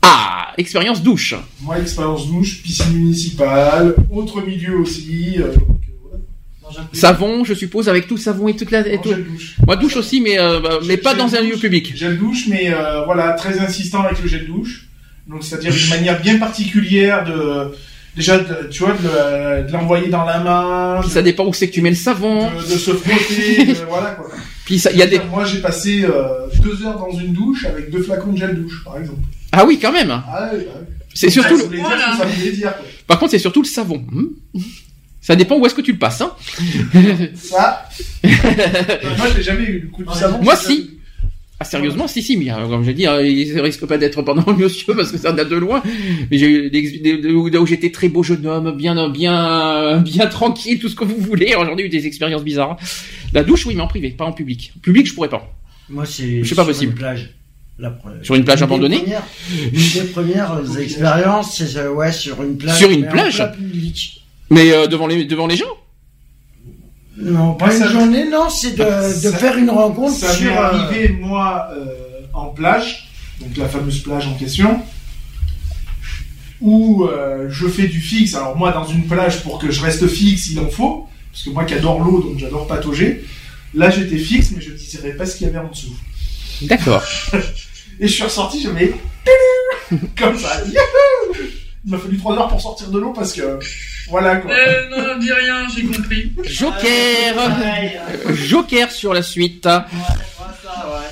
Ah, 0.02 0.54
expérience 0.58 1.02
douche. 1.02 1.34
Moi, 1.62 1.80
expérience 1.80 2.28
douche, 2.28 2.62
piscine 2.62 2.94
municipale, 2.94 3.96
autre 4.12 4.42
milieu 4.42 4.78
aussi. 4.78 5.36
euh, 5.40 5.54
donc, 5.54 5.68
euh. 6.14 6.82
Savon, 6.94 7.44
je 7.44 7.54
suppose, 7.56 7.90
avec 7.90 8.08
tout 8.08 8.18
savon 8.18 8.48
et 8.48 8.56
toute 8.56 8.72
la... 8.72 8.88
Et 8.88 9.02
tout. 9.02 9.14
douche. 9.14 9.56
Moi, 9.66 9.76
douche 9.76 9.98
aussi, 9.98 10.22
mais, 10.22 10.38
euh, 10.40 10.80
mais 10.86 10.98
pas 10.98 11.16
dans 11.16 11.34
un 11.36 11.42
lieu 11.42 11.58
public. 11.58 11.96
Gel 11.98 12.18
douche, 12.20 12.48
mais 12.48 12.72
euh, 12.72 13.04
voilà, 13.06 13.32
très 13.34 13.60
insistant 13.60 14.04
avec 14.04 14.22
le 14.22 14.28
gel 14.28 14.46
douche. 14.46 14.87
Donc, 15.30 15.44
c'est-à-dire 15.44 15.74
une 15.76 15.90
manière 15.90 16.22
bien 16.22 16.38
particulière 16.38 17.24
de. 17.26 17.72
Déjà, 18.16 18.40
de- 18.40 18.68
tu 18.72 18.80
vois, 18.84 18.94
de, 18.94 19.04
le- 19.04 19.68
de 19.68 19.72
l'envoyer 19.74 20.08
dans 20.10 20.26
la 20.26 20.40
main, 20.40 21.00
Puis 21.02 21.12
ça 21.12 21.22
dépend 21.22 21.46
où 21.46 21.54
c'est 21.54 21.68
que 21.70 21.74
tu 21.74 21.82
mets 21.84 21.92
le 21.92 21.96
savon. 21.96 22.50
de, 22.50 22.74
de 22.74 22.78
se 22.78 22.92
frotter, 22.92 23.66
de- 23.68 23.74
voilà 23.88 24.12
quoi. 24.12 24.28
Puis 24.66 24.80
ça- 24.80 24.92
il 24.92 24.98
y 24.98 25.04
a 25.04 25.08
des... 25.08 25.20
Moi, 25.30 25.46
j'ai 25.46 25.60
passé 25.62 26.04
euh, 26.04 26.48
deux 26.64 26.84
heures 26.86 26.98
dans 26.98 27.12
une 27.18 27.32
douche 27.34 27.66
avec 27.66 27.92
deux 27.92 28.02
flacons 28.02 28.32
de 28.34 28.38
gel 28.38 28.56
douche, 28.60 28.84
par 28.84 28.98
exemple. 28.98 29.20
Ah 29.52 29.66
oui, 29.66 29.78
quand 29.80 29.92
même. 29.92 30.10
Ah. 30.12 30.50
C'est 31.14 31.30
surtout... 31.30 31.58
ça 31.60 31.68
dire, 31.68 32.62
quoi. 32.76 32.86
Par 33.06 33.20
contre, 33.20 33.32
c'est 33.32 33.40
surtout 33.40 33.62
le 33.62 33.68
savon. 33.68 34.04
Hmm. 34.12 34.26
Ça 35.22 35.36
dépend 35.36 35.58
où 35.58 35.66
est-ce 35.66 35.76
que 35.76 35.82
tu 35.82 35.92
le 35.94 36.00
passes. 36.00 36.22
Hein. 36.22 36.32
Ça. 37.36 37.88
Moi, 38.24 39.28
j'ai 39.36 39.44
jamais 39.44 39.64
eu 39.66 39.80
le 39.82 39.88
coup 39.90 40.04
du 40.04 40.14
savon. 40.18 40.42
Moi, 40.42 40.56
si. 40.56 40.97
Ah, 41.60 41.66
sérieusement, 41.66 42.08
si, 42.08 42.22
si, 42.22 42.38
mais 42.38 42.52
euh, 42.52 42.68
comme 42.68 42.84
je 42.84 42.92
dis, 42.92 43.08
euh, 43.08 43.26
il 43.28 43.60
risque 43.62 43.84
pas 43.88 43.98
d'être 43.98 44.22
pendant 44.22 44.44
le 44.52 44.54
monsieur 44.58 44.94
parce 44.96 45.12
que 45.12 45.18
ça 45.18 45.32
date 45.32 45.50
de 45.50 45.56
loin. 45.56 45.82
Mais 46.30 46.38
j'ai 46.38 46.48
eu 46.50 46.70
des, 46.70 47.00
des- 47.00 47.18
des- 47.18 47.34
où 47.34 47.66
j'étais 47.66 47.90
très 47.92 48.10
beau 48.10 48.22
jeune 48.22 48.46
homme, 48.46 48.76
bien, 48.78 49.10
bien, 49.10 49.98
bien 49.98 50.28
tranquille, 50.38 50.78
tout 50.80 50.88
ce 50.90 50.96
que 50.96 51.04
vous 51.04 51.18
voulez. 51.18 51.56
Aujourd'hui, 51.56 51.86
j'ai 51.90 51.98
eu 51.98 52.02
des 52.02 52.06
expériences 52.08 52.44
bizarres. 52.44 52.78
La 53.34 53.44
douche, 53.44 53.66
oui, 53.66 53.74
mais 53.76 53.82
en 53.82 53.88
privé, 53.88 54.12
pas 54.12 54.26
en 54.26 54.34
public. 54.34 54.72
En 54.78 54.80
public, 54.82 55.08
je 55.08 55.14
pourrais 55.16 55.30
pas. 55.30 55.52
Moi, 55.90 56.06
c'est 56.06 56.44
pas 56.56 56.66
possible. 56.66 56.92
Une 56.92 56.98
plage. 56.98 57.34
La 57.80 57.96
Sur 58.24 58.34
une 58.36 58.44
plage 58.44 58.58
des 58.58 58.64
abandonnée 58.64 58.98
premières- 59.00 59.24
Une 59.52 59.70
des 60.02 60.08
premières 60.12 60.62
expériences, 60.80 61.58
c'est 61.58 61.78
euh, 61.78 61.92
ouais 61.94 62.12
sur 62.12 62.42
une 62.44 62.58
plage. 62.58 62.78
Sur 62.78 62.90
une 62.90 63.08
plage 63.08 63.44
public. 63.56 64.22
Mais 64.50 64.72
euh, 64.72 64.88
devant 64.88 65.06
les, 65.08 65.26
devant 65.26 65.46
les 65.48 65.56
gens. 65.58 65.66
Non, 67.20 67.54
pas 67.56 67.76
une 67.76 67.88
journée, 67.88 68.30
non, 68.30 68.50
c'est 68.50 68.76
de, 68.76 68.84
de 68.84 69.32
Ça- 69.32 69.38
faire 69.38 69.58
une 69.58 69.70
rencontre 69.72 70.16
Ça 70.16 70.40
m'est 70.40 70.48
euh, 70.56 70.62
arrivé, 70.62 71.10
moi, 71.20 71.68
euh, 71.74 71.86
en 72.34 72.48
plage, 72.48 73.10
donc 73.42 73.58
la 73.58 73.68
fameuse 73.68 74.00
plage 74.04 74.28
en 74.28 74.36
question, 74.36 74.82
où 76.62 77.06
euh, 77.06 77.48
je 77.50 77.68
fais 77.68 77.88
du 77.88 78.00
fixe. 78.02 78.36
Alors 78.36 78.56
moi, 78.56 78.72
dans 78.72 78.86
une 78.86 79.08
plage, 79.08 79.42
pour 79.44 79.58
que 79.60 79.72
je 79.72 79.82
reste 79.82 80.08
fixe, 80.08 80.50
il 80.52 80.60
en 80.60 80.70
faut, 80.70 81.08
parce 81.32 81.44
que 81.44 81.50
moi 81.50 81.66
qui 81.66 81.74
adore 81.74 82.00
l'eau, 82.04 82.22
donc 82.22 82.38
j'adore 82.40 82.68
patauger. 82.68 83.26
Là, 83.74 83.90
j'étais 83.90 84.18
fixe, 84.18 84.52
mais 84.56 84.62
je 84.62 84.72
ne 84.72 84.78
dirais 84.78 85.12
pas 85.12 85.26
ce 85.26 85.36
qu'il 85.38 85.48
y 85.48 85.50
avait 85.50 85.60
en 85.60 85.70
dessous. 85.70 85.96
D'accord. 86.64 87.04
Et 88.00 88.08
je 88.08 88.14
suis 88.14 88.24
ressorti, 88.24 88.62
je 88.62 88.70
mets 88.70 88.92
comme 90.18 90.38
ça. 90.38 90.62
Youhou 90.66 91.46
Il 91.88 91.92
m'a 91.92 92.00
fallu 92.00 92.18
3 92.18 92.36
heures 92.38 92.50
pour 92.50 92.60
sortir 92.60 92.90
de 92.90 93.00
l'eau 93.00 93.14
parce 93.14 93.32
que 93.32 93.60
voilà 94.10 94.36
quoi. 94.36 94.52
Euh, 94.52 94.90
non, 94.90 95.20
dis 95.20 95.32
rien, 95.32 95.66
j'ai 95.74 95.84
compris. 95.84 96.34
Joker. 96.44 97.50
Joker 98.36 98.92
sur 98.92 99.14
la 99.14 99.24
suite. 99.24 99.66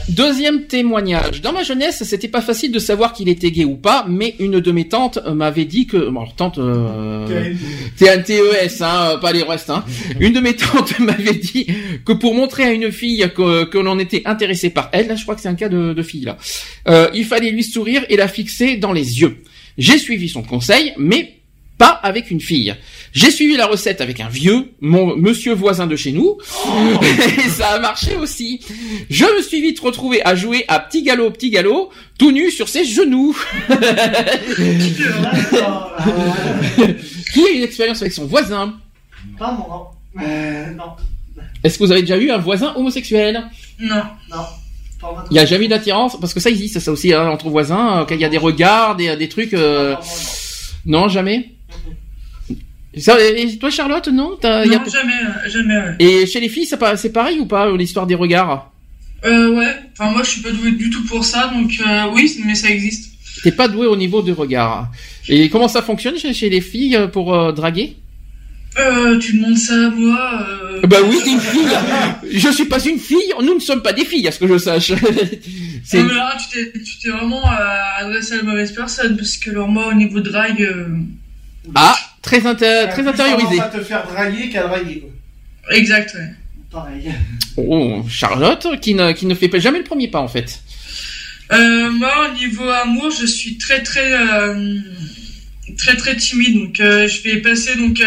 Deuxième 0.09 0.63
témoignage. 0.63 1.41
Dans 1.41 1.53
ma 1.53 1.63
jeunesse, 1.63 2.03
c'était 2.03 2.27
pas 2.27 2.41
facile 2.41 2.73
de 2.73 2.79
savoir 2.79 3.13
qu'il 3.13 3.29
était 3.29 3.51
gay 3.51 3.63
ou 3.63 3.75
pas, 3.75 4.05
mais 4.07 4.35
une 4.39 4.59
de 4.59 4.71
mes 4.71 4.89
tantes 4.89 5.17
euh, 5.25 5.33
m'avait 5.33 5.63
dit 5.65 5.87
que, 5.87 6.09
bon, 6.09 6.19
alors, 6.21 6.35
tante, 6.35 6.57
euh, 6.57 7.53
T-A-N-T-E-S, 7.97 8.81
hein, 8.81 9.11
euh, 9.13 9.17
pas 9.17 9.31
les 9.31 9.43
restes, 9.43 9.69
hein. 9.69 9.83
Une 10.19 10.33
de 10.33 10.41
mes 10.41 10.55
tantes 10.55 10.99
m'avait 10.99 11.33
dit 11.33 11.67
que 12.05 12.11
pour 12.11 12.35
montrer 12.35 12.63
à 12.63 12.71
une 12.71 12.91
fille 12.91 13.25
que, 13.35 13.63
que 13.63 13.77
l'on 13.77 13.97
était 13.97 14.23
intéressé 14.25 14.69
par 14.69 14.89
elle, 14.91 15.07
là, 15.07 15.15
je 15.15 15.23
crois 15.23 15.35
que 15.35 15.41
c'est 15.41 15.49
un 15.49 15.55
cas 15.55 15.69
de, 15.69 15.93
de 15.93 16.03
fille, 16.03 16.25
là, 16.25 16.37
euh, 16.87 17.09
il 17.13 17.25
fallait 17.25 17.51
lui 17.51 17.63
sourire 17.63 18.03
et 18.09 18.17
la 18.17 18.27
fixer 18.27 18.75
dans 18.77 18.91
les 18.91 19.21
yeux. 19.21 19.37
J'ai 19.77 19.97
suivi 19.97 20.29
son 20.29 20.43
conseil, 20.43 20.93
mais 20.97 21.35
pas 21.77 21.99
avec 22.03 22.31
une 22.31 22.39
fille. 22.39 22.73
J'ai 23.11 23.31
suivi 23.31 23.57
la 23.57 23.67
recette 23.67 23.99
avec 23.99 24.21
un 24.21 24.29
vieux, 24.29 24.71
mon 24.79 25.15
monsieur 25.17 25.53
voisin 25.53 25.87
de 25.87 25.95
chez 25.95 26.11
nous, 26.13 26.37
et 27.45 27.49
ça 27.49 27.71
a 27.71 27.79
marché 27.79 28.15
aussi. 28.15 28.61
Je 29.09 29.25
me 29.25 29.41
suis 29.41 29.61
vite 29.61 29.79
retrouvé 29.79 30.25
à 30.25 30.35
jouer 30.35 30.63
à 30.67 30.79
petit 30.79 31.03
galop, 31.03 31.31
petit 31.31 31.49
galop, 31.49 31.89
tout 32.17 32.31
nu 32.31 32.49
sur 32.49 32.69
ses 32.69 32.85
genoux. 32.85 33.35
Qui 37.33 37.43
a 37.43 37.49
une 37.49 37.63
expérience 37.63 38.01
avec 38.01 38.13
son 38.13 38.25
voisin 38.25 38.79
Pas 39.37 39.51
moi, 39.51 39.67
non. 40.15 40.23
Euh, 40.23 40.71
non. 40.71 40.95
Est-ce 41.63 41.77
que 41.77 41.83
vous 41.83 41.91
avez 41.91 42.01
déjà 42.01 42.17
eu 42.17 42.31
un 42.31 42.37
voisin 42.37 42.73
homosexuel? 42.75 43.49
Non. 43.79 44.03
Non. 44.29 44.45
Il 45.29 45.33
n'y 45.33 45.39
a 45.39 45.45
jamais 45.45 45.67
d'attirance 45.67 46.19
Parce 46.19 46.33
que 46.33 46.39
ça 46.39 46.49
existe, 46.49 46.79
ça 46.79 46.91
aussi, 46.91 47.13
hein, 47.13 47.27
entre 47.29 47.49
voisins, 47.49 48.01
euh, 48.01 48.05
qu'il 48.05 48.19
y 48.19 48.25
a 48.25 48.29
des 48.29 48.37
regards, 48.37 48.95
des, 48.95 49.15
des 49.15 49.29
trucs... 49.29 49.53
euh, 49.53 49.95
Non, 50.85 51.07
jamais 51.07 51.51
Ça, 52.97 53.17
et 53.19 53.57
toi, 53.57 53.69
Charlotte, 53.69 54.07
non 54.07 54.37
T'as- 54.39 54.65
y 54.65 54.73
a- 54.73 54.79
Non, 54.79 54.85
jamais, 54.85 55.49
jamais. 55.49 55.75
ouais. 55.77 55.95
Et 55.99 56.25
chez 56.27 56.39
les 56.39 56.49
filles, 56.49 56.65
c'est 56.65 57.11
pareil 57.11 57.39
ou 57.39 57.45
pas, 57.45 57.67
euh, 57.67 57.77
l'histoire 57.77 58.07
des 58.07 58.15
regards? 58.15 58.71
Euh, 59.25 59.55
ouais. 59.55 59.73
Enfin, 59.97 60.11
moi, 60.11 60.21
je 60.23 60.29
suis 60.29 60.41
pas 60.41 60.51
douée 60.51 60.71
du 60.71 60.89
tout 60.89 61.03
pour 61.05 61.23
ça, 61.23 61.47
donc 61.53 61.71
euh, 61.85 62.03
oui, 62.13 62.31
mais 62.45 62.55
ça 62.55 62.69
existe. 62.69 63.11
T'es 63.43 63.51
pas 63.51 63.67
doué 63.67 63.87
au 63.87 63.95
niveau 63.95 64.21
de 64.21 64.31
regard. 64.31 64.89
Et 65.27 65.49
comment 65.49 65.67
ça 65.67 65.81
fonctionne 65.81 66.17
chez, 66.17 66.49
les 66.49 66.61
filles 66.61 66.99
pour 67.11 67.33
euh, 67.33 67.51
draguer? 67.51 67.95
Euh, 68.77 69.17
tu 69.19 69.37
demandes 69.37 69.57
ça 69.57 69.73
à 69.87 69.89
moi. 69.89 70.45
Euh... 70.49 70.81
Bah 70.87 70.97
oui, 71.07 71.17
t'es 71.23 71.31
une 71.31 71.39
fille. 71.39 71.67
Je 72.33 72.49
suis 72.49 72.65
pas 72.65 72.83
une 72.83 72.99
fille. 72.99 73.33
Nous 73.41 73.55
ne 73.55 73.59
sommes 73.59 73.81
pas 73.81 73.93
des 73.93 74.03
filles, 74.05 74.27
à 74.27 74.31
ce 74.31 74.39
que 74.39 74.47
je 74.47 74.57
sache. 74.57 74.91
C'est- 75.85 75.97
Non, 75.99 76.03
mais 76.05 76.13
là, 76.13 76.35
tu 76.51 76.71
t'es, 77.01 77.09
vraiment 77.09 77.49
euh, 77.49 77.55
adressé 77.99 78.33
à 78.33 78.37
la 78.37 78.43
mauvaise 78.43 78.73
personne, 78.73 79.15
parce 79.15 79.37
que 79.37 79.49
alors 79.51 79.69
moi, 79.69 79.87
au 79.87 79.93
niveau 79.93 80.19
de 80.19 80.29
drague, 80.29 80.61
euh, 80.61 80.87
Ah, 81.73 81.95
très, 82.21 82.45
inter- 82.45 82.87
très 82.91 83.01
Plus 83.03 83.07
intériorisé. 83.11 83.59
à 83.61 83.69
te 83.69 83.79
faire 83.81 84.05
draguer 84.07 84.49
qu'à 84.49 84.67
draguer, 84.67 84.99
quoi. 85.01 85.75
exact, 85.77 86.13
ouais. 86.15 86.29
Pareil. 86.71 87.09
Oh, 87.55 88.03
Charlotte, 88.09 88.67
qui 88.81 88.93
ne, 88.95 89.13
qui 89.13 89.25
ne 89.25 89.35
fait 89.35 89.47
pas 89.47 89.59
jamais 89.59 89.77
le 89.77 89.85
premier 89.85 90.09
pas 90.09 90.19
en 90.19 90.27
fait. 90.27 90.59
Euh, 91.53 91.89
moi, 91.91 92.29
au 92.29 92.33
niveau 92.37 92.67
amour, 92.67 93.11
je 93.11 93.25
suis 93.25 93.57
très 93.57 93.81
très 93.83 94.11
euh, 94.11 94.75
très 95.77 95.95
très 95.95 96.17
timide, 96.17 96.55
donc 96.59 96.79
euh, 96.81 97.07
je 97.07 97.21
vais 97.21 97.37
passer 97.37 97.75
donc 97.77 98.01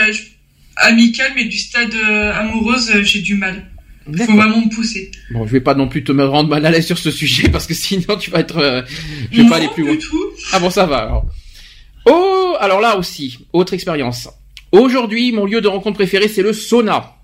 amical, 0.78 1.32
mais 1.34 1.44
du 1.44 1.59
stade 1.59 1.94
euh, 1.94 2.32
amoureuse, 2.34 2.90
euh, 2.94 3.02
j'ai 3.02 3.20
du 3.20 3.34
mal. 3.34 3.66
Il 4.10 4.18
faut 4.22 4.32
vraiment 4.36 4.60
me 4.64 4.74
pousser. 4.74 5.10
Bon, 5.32 5.46
je 5.46 5.52
vais 5.52 5.60
pas 5.60 5.74
non 5.74 5.86
plus 5.86 6.02
te 6.02 6.12
me 6.12 6.24
rendre 6.24 6.48
mal 6.48 6.64
à 6.64 6.70
l'aise 6.70 6.86
sur 6.86 6.96
ce 6.96 7.10
sujet 7.10 7.50
parce 7.50 7.66
que 7.66 7.74
sinon 7.74 8.16
tu 8.18 8.30
vas 8.30 8.40
être. 8.40 8.56
euh, 8.56 8.82
je 9.30 9.36
vais 9.36 9.42
Non, 9.42 9.50
pas 9.50 9.56
aller 9.56 9.68
plus 9.68 9.82
loin. 9.84 9.92
du 9.92 9.98
tout. 9.98 10.24
Ah 10.52 10.59
bon, 10.60 10.70
ça 10.70 10.86
va. 10.86 10.98
Alors. 10.98 11.26
Oh, 12.06 12.55
alors 12.59 12.80
là 12.80 12.96
aussi, 12.96 13.38
autre 13.52 13.74
expérience. 13.74 14.28
Aujourd'hui, 14.72 15.30
mon 15.32 15.44
lieu 15.44 15.60
de 15.60 15.68
rencontre 15.68 15.96
préféré, 15.96 16.28
c'est 16.28 16.42
le 16.42 16.52
sauna. 16.55 17.14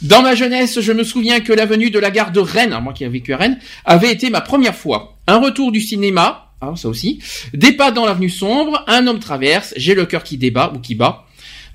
Dans 0.00 0.22
ma 0.22 0.34
jeunesse, 0.34 0.80
je 0.80 0.92
me 0.92 1.04
souviens 1.04 1.40
que 1.40 1.52
l'avenue 1.52 1.90
de 1.90 1.98
la 1.98 2.10
gare 2.10 2.32
de 2.32 2.40
Rennes, 2.40 2.76
moi 2.82 2.92
qui 2.92 3.04
ai 3.04 3.08
vécu 3.08 3.32
à 3.32 3.36
Rennes, 3.36 3.58
avait 3.84 4.10
été 4.12 4.30
ma 4.30 4.40
première 4.40 4.74
fois. 4.74 5.18
Un 5.26 5.38
retour 5.38 5.70
du 5.72 5.80
cinéma, 5.80 6.52
ah, 6.60 6.72
ça 6.76 6.88
aussi, 6.88 7.20
des 7.54 7.72
pas 7.72 7.90
dans 7.92 8.04
l'avenue 8.06 8.30
sombre, 8.30 8.82
un 8.88 9.06
homme 9.06 9.20
traverse, 9.20 9.74
j'ai 9.76 9.94
le 9.94 10.06
cœur 10.06 10.24
qui 10.24 10.38
débat 10.38 10.72
ou 10.74 10.78
qui 10.80 10.94
bat, 10.94 11.24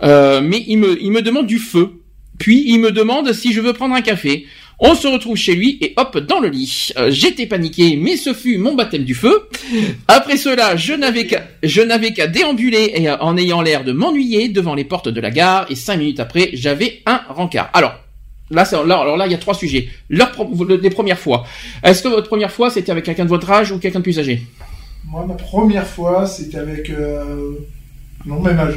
Euh, 0.03 0.41
mais 0.41 0.64
il 0.68 0.78
me, 0.78 1.02
il 1.02 1.11
me 1.11 1.22
demande 1.22 1.48
du 1.48 1.60
feu. 1.60 2.02
Puis 2.38 2.64
il 2.68 2.80
me 2.80 2.91
demande 2.91 3.34
si 3.34 3.52
je 3.52 3.61
veux 3.61 3.74
prendre 3.74 3.95
un 3.95 4.02
café. 4.02 4.45
On 4.80 4.94
se 4.94 5.07
retrouve 5.07 5.36
chez 5.36 5.56
lui 5.56 5.80
et 5.82 5.94
hop 5.98 6.19
dans 6.19 6.40
le 6.40 6.49
lit. 6.49 6.90
Euh, 6.98 7.10
J'étais 7.10 7.48
paniqué, 7.48 7.98
mais 7.98 8.15
ce 8.15 8.34
fut 8.34 8.60
mon 8.60 8.76
baptême 8.76 9.06
du 9.06 9.15
feu. 9.15 9.49
Après 10.07 10.38
cela, 10.38 10.76
je 10.76 10.94
n'avais 10.94 11.26
qu'à, 11.26 11.48
je 11.64 11.82
déambuler 12.28 12.91
et, 12.94 13.10
euh, 13.10 13.18
en 13.18 13.38
ayant 13.38 13.61
l'air 13.61 13.84
de 13.84 13.91
m'ennuyer 13.91 14.49
devant 14.49 14.76
les 14.76 14.84
portes 14.84 15.10
de 15.10 15.19
la 15.19 15.32
gare. 15.32 15.65
Et 15.72 15.76
cinq 15.76 15.98
minutes 15.98 16.19
après, 16.19 16.52
j'avais 16.53 17.02
un 17.06 17.22
rencard. 17.30 17.69
Alors. 17.74 17.95
Là, 18.49 18.64
là, 18.72 18.99
alors 18.99 19.18
là, 19.18 19.26
il 19.26 19.32
y 19.34 19.36
a 19.36 19.40
trois 19.40 19.56
sujets. 19.56 19.90
Leur, 20.10 20.32
les 20.82 20.90
premières 20.90 21.19
fois. 21.19 21.45
Est-ce 21.84 22.02
que 22.02 22.07
votre 22.07 22.30
première 22.30 22.49
fois, 22.49 22.69
c'était 22.69 22.94
avec 22.94 23.03
quelqu'un 23.03 23.26
de 23.26 23.30
votre 23.30 23.52
âge 23.52 23.74
ou 23.74 23.78
quelqu'un 23.78 23.99
de 23.99 24.03
plus 24.03 24.19
âgé? 24.19 24.41
Moi, 25.06 25.26
ma 25.28 25.34
première 25.34 25.86
fois, 25.86 26.26
c'était 26.26 26.60
avec. 26.60 26.90
Euh... 26.90 27.56
Non, 28.26 28.40
même 28.40 28.57
âge. 28.57 28.76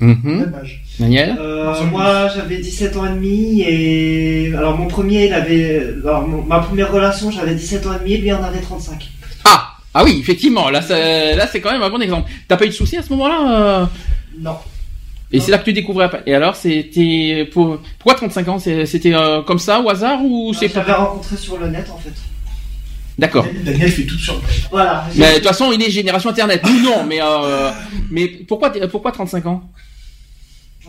Mhm. 0.00 0.16
Même 0.24 0.54
âge. 0.60 0.82
Daniel 0.98 1.36
Euh, 1.38 1.74
moi, 1.90 2.28
j'avais 2.34 2.56
17 2.58 2.96
ans 2.96 3.06
et 3.06 3.10
demi 3.10 3.60
et 3.62 4.52
alors 4.56 4.76
mon 4.76 4.86
premier, 4.86 5.26
il 5.26 5.32
avait, 5.34 5.86
alors 6.02 6.26
mon- 6.26 6.42
ma 6.42 6.60
première 6.60 6.90
relation, 6.90 7.30
j'avais 7.30 7.54
17 7.54 7.86
ans 7.86 7.94
et 7.94 7.98
demi, 7.98 8.16
lui 8.18 8.32
en 8.32 8.42
avait 8.42 8.60
35. 8.60 9.08
Ah 9.44 9.72
Ah 9.94 10.04
oui, 10.04 10.16
effectivement. 10.20 10.70
Là, 10.70 10.80
c'est, 10.82 11.34
là, 11.36 11.46
c'est 11.46 11.60
quand 11.60 11.72
même 11.72 11.82
un 11.82 11.90
bon 11.90 12.00
exemple. 12.00 12.30
T'as 12.48 12.56
pas 12.56 12.64
eu 12.64 12.68
de 12.68 12.72
soucis 12.74 12.96
à 12.96 13.02
ce 13.02 13.10
moment-là 13.10 13.38
euh? 13.82 13.86
Non. 14.40 14.56
Et 15.32 15.38
c'est 15.38 15.50
là 15.52 15.58
que 15.58 15.64
tu 15.64 15.72
découvrais. 15.72 16.06
après. 16.06 16.22
Et 16.26 16.34
alors, 16.34 16.56
c'était 16.56 17.48
pour 17.52 17.78
pourquoi 17.98 18.14
35 18.14 18.48
ans? 18.48 18.58
C'était 18.58 19.14
euh, 19.14 19.42
comme 19.42 19.58
ça 19.60 19.80
au 19.80 19.88
hasard 19.88 20.24
ou 20.24 20.52
c'est 20.54 20.68
J'avais 20.72 20.92
rencontré 20.92 21.36
sur 21.36 21.56
le 21.58 21.68
net 21.68 21.88
en 21.92 21.98
fait. 21.98 22.12
D'accord. 23.18 23.46
Daniel 23.64 23.90
fait 23.90 24.04
tout 24.04 24.18
sur 24.18 24.34
le 24.34 24.40
net. 24.40 24.48
Voilà. 24.70 25.04
Mais 25.14 25.30
de 25.32 25.34
toute 25.36 25.46
façon, 25.46 25.70
il 25.72 25.82
est 25.82 25.90
génération 25.90 26.30
Internet. 26.30 26.62
Nous 26.64 26.80
non, 26.82 27.04
mais 27.06 27.20
euh, 27.22 27.70
mais 28.10 28.26
pourquoi 28.48 28.70
pourquoi 28.90 29.12
35 29.12 29.46
ans? 29.46 29.62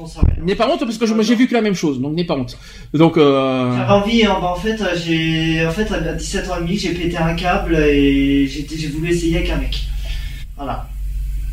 J'en 0.01 0.07
sais 0.07 0.19
rien. 0.19 0.43
N'aie 0.43 0.55
pas 0.55 0.67
honte 0.67 0.79
parce 0.79 0.97
que 0.97 1.05
je- 1.05 1.13
moi, 1.13 1.23
j'ai 1.23 1.35
vu 1.35 1.47
que 1.47 1.53
la 1.53 1.61
même 1.61 1.75
chose, 1.75 2.01
donc 2.01 2.13
n'aie 2.15 2.23
pas 2.23 2.33
honte. 2.35 2.57
Donc 2.93 3.17
euh... 3.17 3.75
J'avais 3.77 3.91
envie, 3.91 4.25
hein, 4.25 4.37
bah, 4.41 4.47
en 4.47 4.55
fait, 4.55 4.81
euh, 4.81 4.95
j'ai, 4.95 5.63
en 5.65 5.71
fait, 5.71 5.91
à 5.93 5.99
17 6.13 6.49
ans 6.49 6.55
et 6.57 6.61
demi, 6.63 6.77
j'ai 6.77 6.89
pété 6.93 7.17
un 7.17 7.35
câble 7.35 7.75
et 7.75 8.47
j'ai, 8.47 8.65
j'ai 8.75 8.87
voulu 8.87 9.11
essayer 9.11 9.37
avec 9.37 9.49
un 9.51 9.57
mec. 9.57 9.79
Voilà. 10.57 10.87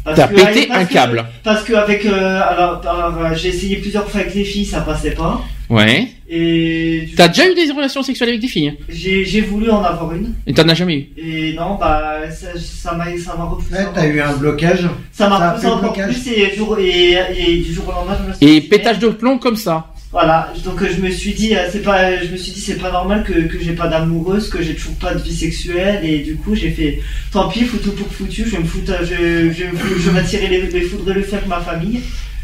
Parce 0.05 0.17
T'as 0.17 0.29
que- 0.29 0.35
pété 0.37 0.67
parce 0.67 0.81
un 0.81 0.85
que- 0.87 0.93
câble. 0.93 1.25
Parce 1.45 1.63
que 1.65 1.75
avec, 1.75 2.07
euh, 2.07 2.41
alors, 2.43 2.81
alors, 2.89 3.19
euh, 3.19 3.35
j'ai 3.35 3.49
essayé 3.49 3.77
plusieurs 3.77 4.09
fois 4.09 4.21
avec 4.23 4.35
les 4.35 4.45
filles, 4.45 4.65
ça 4.65 4.81
passait 4.81 5.11
pas. 5.11 5.43
ouais. 5.69 6.09
Et 6.31 7.09
T'as 7.17 7.29
déjà 7.29 7.51
eu 7.51 7.55
des 7.55 7.73
relations 7.73 8.03
sexuelles 8.03 8.29
avec 8.31 8.41
des 8.41 8.49
filles 8.49 8.75
J'ai, 8.89 9.25
j'ai 9.25 9.41
voulu 9.41 9.71
en 9.71 9.83
avoir 9.83 10.13
une. 10.13 10.35
Et 10.47 10.53
t'en 10.53 10.69
as 10.69 10.75
jamais 10.75 10.97
eu? 10.97 11.07
Et 11.17 11.55
non, 11.55 11.77
bah, 11.81 12.31
ça, 12.31 12.49
ça 12.59 12.95
m'a, 12.95 13.07
ça 13.17 13.35
m'a 13.37 13.45
repoussé. 13.45 13.73
Ouais, 13.75 13.81
encore. 13.83 13.95
t'as 13.95 14.07
eu 14.07 14.21
un 14.21 14.33
blocage? 14.37 14.87
Ça 15.13 15.29
m'a 15.29 15.39
Ça 15.39 15.45
a 15.45 15.49
repoussé 15.51 15.67
fait 15.67 15.73
encore 15.73 15.93
blocage? 15.95 16.13
plus 16.23 16.33
et, 16.33 16.55
jour, 16.55 16.79
et, 16.79 17.17
et 17.39 17.57
du 17.59 17.73
jour 17.73 17.89
au 17.89 17.93
lendemain, 17.93 18.19
je 18.23 18.29
me 18.29 18.35
suis 18.35 18.47
Et 18.57 18.61
dit, 18.61 18.67
pétage 18.69 18.99
de 18.99 19.09
plomb 19.09 19.39
comme 19.39 19.57
ça. 19.57 19.93
Voilà, 20.11 20.53
donc 20.65 20.81
euh, 20.83 20.89
je 20.95 21.03
me 21.03 21.11
suis 21.11 21.35
dit, 21.35 21.55
euh, 21.55 21.69
c'est 21.71 21.83
pas, 21.83 22.17
je 22.23 22.31
me 22.33 22.37
suis 22.39 22.53
dit, 22.53 22.61
c'est 22.61 22.79
pas 22.79 22.91
normal 22.91 23.25
que, 23.25 23.33
que 23.33 23.59
j'ai 23.63 23.73
pas 23.75 23.89
d'amoureuse, 23.89 24.49
que 24.49 24.63
j'ai 24.63 24.75
toujours 24.75 24.95
pas 24.95 25.13
de 25.15 25.23
vie 25.23 25.37
sexuelle, 25.37 26.01
et 26.03 26.21
du 26.21 26.37
coup 26.37 26.55
j'ai 26.55 26.71
fait, 26.71 27.01
tant 27.31 27.47
pis, 27.51 27.61
foutu 27.65 27.91
pour 27.91 28.07
foutu, 28.11 28.45
je 28.47 28.53
vais 28.57 28.63
me 28.63 28.65
foutre, 28.65 28.91
euh, 28.93 29.05
je, 29.05 29.51
je, 29.53 29.65
je 30.01 30.09
vais 30.09 30.13
m'attirer 30.13 30.47
les, 30.49 30.63
les 30.63 30.81
foudres 30.81 31.11
et 31.11 31.15
le 31.15 31.23
faire 31.23 31.41
avec 31.41 31.49
ma 31.51 31.61
famille. 31.61 32.01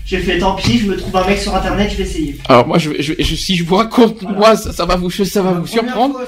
J'ai 0.06 0.18
fait, 0.18 0.38
tant 0.38 0.54
pis, 0.54 0.78
je 0.80 0.86
me 0.86 0.96
trouve 0.98 1.16
un 1.16 1.26
mec 1.26 1.38
sur 1.38 1.54
internet, 1.56 1.90
je 1.90 1.96
vais 1.96 2.02
essayer. 2.02 2.36
Alors 2.48 2.66
moi, 2.66 2.76
je, 2.76 2.90
je, 3.00 3.14
je- 3.18 3.34
si 3.34 3.56
je 3.56 3.64
vous 3.64 3.76
raconte, 3.76 4.20
moi, 4.22 4.54
ça, 4.54 4.70
ça 4.72 4.84
va 4.84 4.96
vous, 4.96 5.10
ça 5.10 5.40
va 5.42 5.52
vous 5.52 5.66
surprendre. 5.66 6.20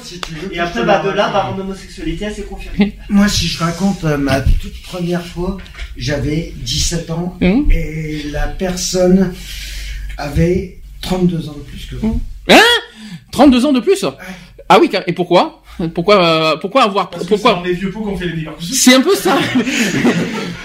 Et 0.51 0.59
après, 0.59 0.83
bah, 0.85 1.03
de 1.05 1.11
là, 1.11 1.31
bah, 1.31 1.53
mon 1.55 1.61
homosexualité, 1.63 2.25
elle 2.25 2.35
s'est 2.35 2.43
confirmée. 2.45 2.97
Moi, 3.11 3.29
si 3.29 3.47
je 3.47 3.59
raconte 3.59 4.03
euh, 4.05 4.17
ma 4.17 4.41
toute 4.41 4.81
première 4.83 5.25
fois, 5.27 5.59
j'avais 5.97 6.55
17 6.57 7.11
ans 7.11 7.37
Hum. 7.43 7.69
et 7.71 8.23
la 8.33 8.47
personne 8.49 9.35
avait 10.17 10.79
32 11.03 11.49
ans 11.51 11.53
de 11.55 11.61
plus 11.61 11.85
que 11.87 11.97
moi. 12.05 12.17
Hein? 12.49 12.61
32 13.33 13.67
ans 13.67 13.73
de 13.73 13.81
plus? 13.81 14.05
Ah 14.69 14.79
oui, 14.81 14.91
et 15.07 15.13
pourquoi? 15.13 15.63
Pourquoi, 15.95 16.25
euh, 16.25 16.57
pourquoi 16.59 16.85
avoir, 16.85 17.11
Parce 17.11 17.25
que 17.25 17.29
pourquoi 17.29 17.51
c'est 17.51 17.57
dans 17.59 17.63
les 17.65 17.73
vieux 17.75 17.91
pots 17.91 18.01
qu'on 18.01 18.17
fait 18.17 18.27
les 18.27 18.35
meilleurs. 18.35 18.57
C'est 18.61 18.95
un 18.95 19.01
peu 19.03 19.15
ça. 19.15 19.37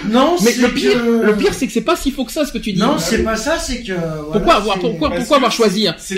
Non, 0.08 0.36
Mais 0.44 0.52
le 0.60 0.68
pire, 0.68 0.92
que- 0.94 1.26
le 1.26 1.36
pire, 1.36 1.54
c'est 1.54 1.66
que 1.66 1.72
c'est 1.72 1.80
pas 1.82 1.96
si 1.96 2.10
faux 2.10 2.24
que 2.24 2.32
ça 2.32 2.44
ce 2.44 2.52
que 2.52 2.58
tu 2.58 2.72
dis. 2.72 2.80
Non, 2.80 2.96
c'est 2.98 3.22
pas 3.22 3.36
ça, 3.36 3.56
c'est 3.58 3.82
que. 3.82 3.92
voilà, 3.92 4.22
Pourquoi 4.32 4.54
avoir, 4.54 4.78
pourquoi, 4.78 5.08
Parce 5.10 5.20
pourquoi 5.20 5.36
avoir 5.36 5.52
choisi 5.52 5.86
hein 5.86 5.94
C'est 5.98 6.16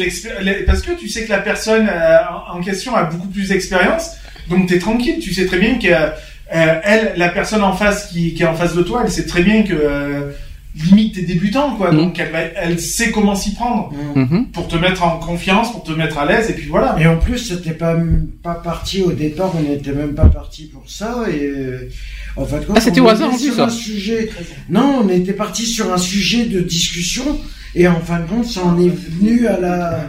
parce 0.67 0.81
que 0.83 0.93
tu 0.93 1.09
sais 1.09 1.25
que 1.25 1.31
la 1.31 1.39
personne 1.39 1.89
euh, 1.93 2.17
en 2.53 2.61
question 2.63 2.95
a 2.97 3.05
beaucoup 3.05 3.29
plus 3.29 3.49
d'expérience, 3.51 4.13
donc 4.49 4.69
t'es 4.69 4.79
tranquille. 4.79 5.19
Tu 5.21 5.35
sais 5.35 5.47
très 5.47 5.59
bien 5.59 5.79
que 5.79 5.89
euh, 5.89 6.81
elle, 6.83 7.13
la 7.17 7.29
personne 7.29 7.63
en 7.63 7.75
face 7.75 8.07
qui, 8.11 8.33
qui 8.35 8.43
est 8.43 8.47
en 8.47 8.55
face 8.55 8.75
de 8.75 8.83
toi, 8.83 9.03
elle 9.05 9.11
sait 9.11 9.27
très 9.27 9.43
bien 9.43 9.63
que 9.65 9.75
euh, 9.75 10.31
limite 10.75 11.15
t'es 11.15 11.23
débutant, 11.23 11.77
quoi. 11.77 11.93
Mhm. 11.93 11.99
Donc 11.99 12.19
elle, 12.19 12.33
va- 12.33 12.41
elle 12.57 12.81
sait 12.81 13.11
comment 13.11 13.35
s'y 13.35 13.55
prendre 13.55 13.93
Mhm. 14.17 14.47
pour 14.53 14.67
te 14.69 14.77
mettre 14.77 15.05
en 15.05 15.19
confiance, 15.19 15.71
pour 15.73 15.83
te 15.85 15.93
mettre 15.93 16.19
à 16.19 16.27
l'aise, 16.27 16.51
et 16.51 16.55
puis 16.55 16.67
voilà. 16.69 16.97
Et 17.01 17.07
en 17.07 17.17
plus, 17.19 17.39
c'était 17.39 17.73
pas, 17.73 17.97
pas 18.43 18.55
parti 18.55 19.03
au 19.03 19.13
départ, 19.13 19.53
on 19.57 19.63
n'était 19.63 19.93
même 19.93 20.15
pas 20.15 20.27
parti 20.27 20.65
pour 20.73 20.89
ça. 20.91 21.25
Et 21.33 21.45
euh, 21.45 21.89
en 22.37 22.45
fait, 22.45 22.63
Ah, 22.75 22.81
c'était 22.81 23.01
au 23.01 23.09
hasard, 23.09 23.33
en 23.33 23.39
sur 23.39 23.53
un 23.61 23.69
ça. 23.69 23.77
sujet. 23.77 24.31
Non, 24.69 25.03
on 25.05 25.09
était 25.09 25.33
parti 25.33 25.65
sur 25.67 25.93
un 25.93 25.99
sujet 25.99 26.47
de 26.47 26.61
discussion. 26.61 27.39
Et 27.77 27.89
en 27.89 28.01
fin 28.01 28.21
de 28.21 28.27
compte, 28.29 28.45
ça 28.47 28.65
en 28.65 28.79
est 28.79 28.89
venu 28.89 29.47
à 29.49 29.59
la. 29.59 30.07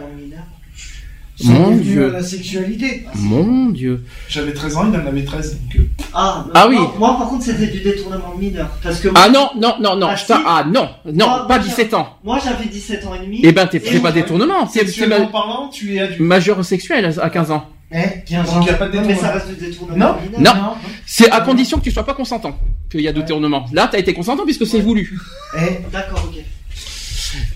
Mon 1.44 1.76
Dieu. 1.76 2.08
à 2.08 2.12
la 2.12 2.22
sexualité. 2.22 3.04
Mon 3.14 3.66
Dieu. 3.66 4.04
J'avais 4.28 4.52
13 4.54 4.76
ans, 4.76 4.86
il 4.90 4.98
en 4.98 5.06
avait 5.06 5.24
13. 5.24 5.52
Donc, 5.60 5.76
euh, 5.76 5.88
Ah, 6.14 6.46
Ah 6.54 6.66
oui. 6.68 6.78
Moi, 6.98 7.16
par 7.18 7.28
contre, 7.28 7.44
c'était 7.44 7.66
du 7.66 7.80
détournement 7.80 8.34
mineur. 8.38 8.68
Parce 8.82 9.00
que 9.00 9.08
moi, 9.08 9.20
Ah 9.22 9.28
non, 9.28 9.50
non, 9.60 9.74
non, 9.80 9.96
non. 9.96 10.08
Ah, 10.10 10.16
si. 10.16 10.32
ah 10.32 10.64
non, 10.66 10.88
non, 11.04 11.26
Moi, 11.26 11.46
pas 11.46 11.58
moi, 11.58 11.58
17 11.58 11.92
ans. 11.94 12.16
moi, 12.24 12.38
j'avais 12.42 12.64
17 12.66 13.06
ans 13.06 13.14
et 13.14 13.24
demi. 13.24 13.40
Eh 13.42 13.52
ben, 13.52 13.66
t'es 13.66 13.82
c'est 13.84 14.00
pas 14.00 14.12
détournement, 14.12 14.66
c'est 14.66 15.06
ma- 15.06 15.26
parlant, 15.26 15.68
tu 15.68 15.96
es 15.96 16.00
adulte. 16.00 16.20
majeur 16.20 16.64
sexuel 16.64 17.12
à 17.20 17.28
15 17.30 17.50
ans. 17.50 17.66
Eh, 17.92 17.96
15 18.26 18.46
Donc 18.46 18.54
ans. 18.56 18.60
il 18.62 18.64
n'y 18.64 18.70
a 18.70 18.74
pas 18.74 18.88
de 18.88 18.96
Ouais, 18.98 19.04
mais 19.06 19.14
ça 19.14 19.28
détournement. 19.28 19.32
reste 19.34 19.48
du 19.60 19.66
détournement 19.66 20.06
Non. 20.06 20.38
mineur. 20.38 20.54
Non, 20.54 20.62
c'est 21.04 21.30
à 21.30 21.40
condition 21.42 21.78
que 21.78 21.84
tu 21.84 21.90
sois 21.90 22.04
pas 22.06 22.14
consentant 22.14 22.58
qu'il 22.90 23.02
y 23.02 23.08
a 23.08 23.12
détournement. 23.12 23.66
Là, 23.72 23.88
t'as 23.92 23.98
été 23.98 24.14
consentant 24.14 24.44
puisque 24.44 24.66
c'est 24.66 24.80
voulu. 24.80 25.16
Eh, 25.58 25.78
D'accord, 25.92 26.28
ok. 26.32 26.42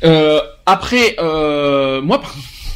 Euh, 0.04 0.40
après, 0.66 1.16
euh, 1.18 2.00
moi, 2.02 2.20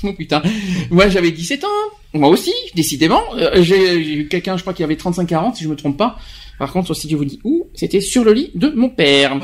oh 0.05 0.12
putain, 0.12 0.42
moi 0.91 1.08
j'avais 1.08 1.31
17 1.33 1.65
ans, 1.65 1.68
moi 2.12 2.28
aussi, 2.28 2.52
décidément. 2.74 3.23
Euh, 3.36 3.62
j'ai 3.62 3.97
eu 3.99 4.28
quelqu'un, 4.28 4.57
je 4.57 4.62
crois, 4.62 4.73
qui 4.74 4.84
avait 4.84 4.94
35-40, 4.94 5.57
si 5.57 5.65
je 5.65 5.68
me 5.68 5.76
trompe 5.76 5.97
pas. 5.97 6.16
Par 6.58 6.73
contre, 6.73 6.94
si 6.94 7.10
je 7.10 7.16
vous 7.16 7.24
dis 7.24 7.41
où, 7.42 7.66
c'était 7.74 8.00
sur 8.00 8.23
le 8.23 8.33
lit 8.33 8.52
de 8.55 8.68
mon 8.70 8.89
père. 8.89 9.34
Mais 9.34 9.42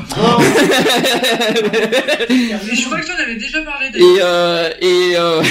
je 2.75 2.85
crois 2.85 2.99
que 3.01 3.07
t'en 3.07 3.21
avais 3.21 3.35
déjà 3.35 3.61
parlé 3.63 3.87
Et, 3.87 3.91
d'ailleurs. 3.91 4.17
euh, 4.21 4.69
et 4.81 5.13
euh, 5.17 5.43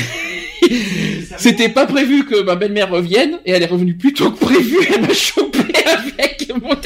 c'était 1.39 1.69
pas 1.69 1.85
prévu 1.87 2.25
que 2.25 2.43
ma 2.43 2.55
belle-mère 2.57 2.89
revienne, 2.91 3.39
et 3.45 3.51
elle 3.53 3.63
est 3.63 3.67
revenue 3.67 3.95
plus 3.95 4.15
tôt 4.15 4.31
que 4.31 4.39
prévu. 4.43 4.79
Elle 4.91 5.03
m'a 5.03 5.13
chopé 5.13 5.59
avec 5.85 6.51
mon. 6.63 6.71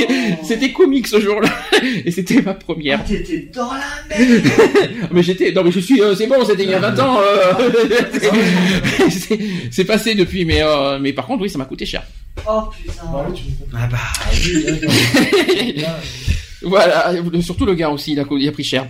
c'était, 0.00 0.38
c'était 0.42 0.72
comique. 0.72 1.06
ce 1.06 1.20
jour-là. 1.20 1.48
Et 2.04 2.10
c'était 2.10 2.40
ma 2.42 2.54
première. 2.54 3.00
Ah, 3.02 3.08
T'étais 3.08 3.48
dans 3.54 3.70
la 3.72 4.16
merde. 4.18 4.42
mais 5.12 5.22
j'étais, 5.22 5.52
non 5.52 5.62
mais 5.64 5.70
je 5.72 5.80
suis, 5.80 6.00
euh, 6.00 6.14
c'est 6.14 6.26
bon, 6.26 6.44
c'était 6.44 6.64
il 6.64 6.70
y 6.70 6.74
a 6.74 6.78
20 6.78 6.98
ans. 7.00 7.18
euh, 7.20 7.70
c'est- 9.10 9.38
c'est 9.70 9.84
passé 9.84 10.14
depuis, 10.14 10.44
mais 10.44 10.62
euh, 10.62 10.98
mais 10.98 11.12
par 11.12 11.26
contre 11.26 11.42
oui, 11.42 11.50
ça 11.50 11.58
m'a 11.58 11.64
coûté 11.66 11.86
cher. 11.86 12.02
Oh 12.48 12.62
putain. 12.76 13.02
Ah 13.74 13.86
bah, 13.90 13.98
oui, 14.44 14.64
d'accord. 15.76 15.90
Voilà, 16.62 17.12
surtout 17.42 17.66
le 17.66 17.74
gars 17.74 17.90
aussi, 17.90 18.12
il 18.12 18.20
a, 18.20 18.24
il 18.38 18.48
a 18.48 18.52
pris 18.52 18.64
cher. 18.64 18.88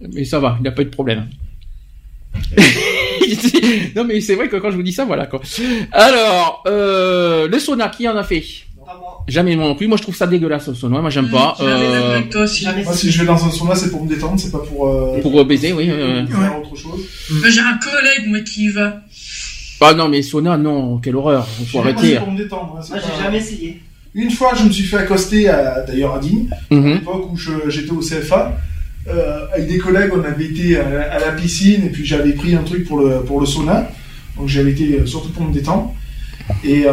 Mais 0.00 0.24
ça 0.24 0.38
va, 0.40 0.56
il 0.60 0.64
n'a 0.64 0.70
pas 0.70 0.82
eu 0.82 0.86
de 0.86 0.90
problème. 0.90 1.28
non 3.96 4.04
mais 4.04 4.20
c'est 4.20 4.34
vrai 4.34 4.48
que 4.48 4.56
quand 4.56 4.70
je 4.70 4.76
vous 4.76 4.82
dis 4.82 4.92
ça, 4.92 5.04
voilà 5.04 5.26
quoi. 5.26 5.40
Alors, 5.92 6.62
euh, 6.66 7.48
le 7.48 7.58
sauna, 7.58 7.88
qui 7.88 8.08
en 8.08 8.16
a 8.16 8.22
fait? 8.24 8.42
Jamais 9.30 9.56
moi 9.56 9.66
non 9.66 9.74
plus. 9.74 9.86
Moi 9.88 9.96
je 9.96 10.02
trouve 10.02 10.14
ça 10.16 10.26
dégueulasse 10.26 10.68
le 10.68 10.74
sauna. 10.74 11.00
Moi 11.00 11.10
j'aime 11.10 11.30
pas. 11.30 11.56
Euh, 11.60 12.20
toi 12.30 12.42
aussi. 12.42 12.66
Moi, 12.84 12.92
si 12.94 13.10
je 13.10 13.20
vais 13.20 13.26
dans 13.26 13.44
un 13.44 13.50
sauna, 13.50 13.74
c'est 13.74 13.90
pour 13.90 14.04
me 14.04 14.08
détendre, 14.08 14.38
c'est 14.40 14.50
pas 14.50 14.58
pour. 14.58 14.88
euh, 14.88 15.20
pour 15.22 15.38
euh, 15.40 15.44
baiser, 15.44 15.72
oui. 15.72 15.88
euh. 15.90 16.26
faire 16.26 16.58
autre 16.58 16.76
chose. 16.76 17.00
Moi, 17.30 17.48
J'ai 17.48 17.60
un 17.60 17.78
collègue, 17.78 18.28
moi, 18.28 18.40
qui 18.40 18.64
y 18.64 18.68
va. 18.70 19.00
Ah 19.82 19.94
non 19.94 20.08
mais 20.08 20.20
sauna, 20.22 20.58
non, 20.58 20.98
quelle 20.98 21.16
horreur. 21.16 21.46
Faut 21.46 21.78
Moi, 21.78 21.86
arrêter. 21.92 22.14
c'est 22.14 22.18
pour 22.18 22.32
me 22.32 22.36
détendre. 22.38 22.76
hein, 22.78 22.84
Moi, 22.90 22.98
pas- 23.00 23.06
j'ai 23.16 23.22
jamais 23.24 23.38
essayé. 23.38 23.80
Une 24.14 24.30
fois, 24.30 24.52
je 24.58 24.64
me 24.64 24.70
suis 24.70 24.84
fait 24.84 24.96
accoster, 24.98 25.48
à- 25.48 25.82
d'ailleurs 25.82 26.16
à 26.16 26.18
Digne, 26.18 26.48
à 26.70 26.74
Mhm. 26.74 26.94
l'époque 26.94 27.32
où 27.32 27.36
je- 27.36 27.68
j'étais 27.70 27.92
au 27.92 28.00
CFA. 28.02 28.56
euh, 29.08 29.46
avec 29.54 29.66
des 29.66 29.78
collègues, 29.78 30.10
on 30.14 30.22
avait 30.22 30.44
été 30.44 30.76
à, 30.78 30.86
la- 30.88 31.12
à 31.14 31.18
la 31.20 31.32
piscine 31.32 31.84
et 31.86 31.88
puis 31.88 32.04
j'avais 32.04 32.32
pris 32.32 32.54
un 32.54 32.62
truc 32.62 32.86
pour 32.86 32.98
le, 32.98 33.20
pour 33.22 33.40
le 33.40 33.46
sauna. 33.46 33.88
Donc 34.36 34.46
j'avais 34.48 34.72
été 34.72 35.06
surtout 35.06 35.30
pour 35.30 35.44
me 35.44 35.52
détendre. 35.54 35.94
Et 36.64 36.84
euh, 36.86 36.92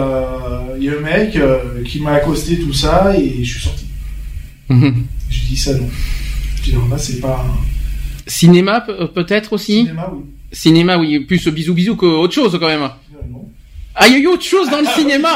il 0.78 0.84
y 0.84 0.90
a 0.90 0.94
un 0.94 1.00
mec 1.02 1.36
euh, 1.36 1.84
qui 1.86 2.00
m'a 2.00 2.14
accosté 2.14 2.58
tout 2.60 2.74
ça 2.74 3.14
et 3.18 3.44
je 3.44 3.52
suis 3.54 3.62
sorti. 3.64 3.86
Mhm. 4.70 5.06
J'ai 5.30 5.48
dit 5.48 5.58
ça 5.58 5.74
non. 5.74 5.88
Je 6.58 6.64
dis 6.64 6.74
non, 6.74 6.88
là 6.90 6.98
c'est 6.98 7.20
pas. 7.20 7.46
Cinéma 8.26 8.86
euh, 8.90 9.08
peut-être 9.08 9.54
aussi. 9.54 9.82
Cinéma, 9.82 10.12
oui. 10.14 10.22
Cinéma, 10.52 10.98
oui, 10.98 11.20
plus 11.22 11.48
bisous 11.50 11.74
bisous 11.74 11.96
qu'autre 11.96 12.34
chose 12.34 12.58
quand 12.60 12.68
même. 12.68 12.90
Ah, 14.00 14.08
il 14.08 14.14
y 14.14 14.16
a 14.18 14.20
eu 14.20 14.28
autre 14.28 14.44
chose 14.44 14.70
dans 14.70 14.80
le 14.80 14.86
cinéma. 14.86 15.30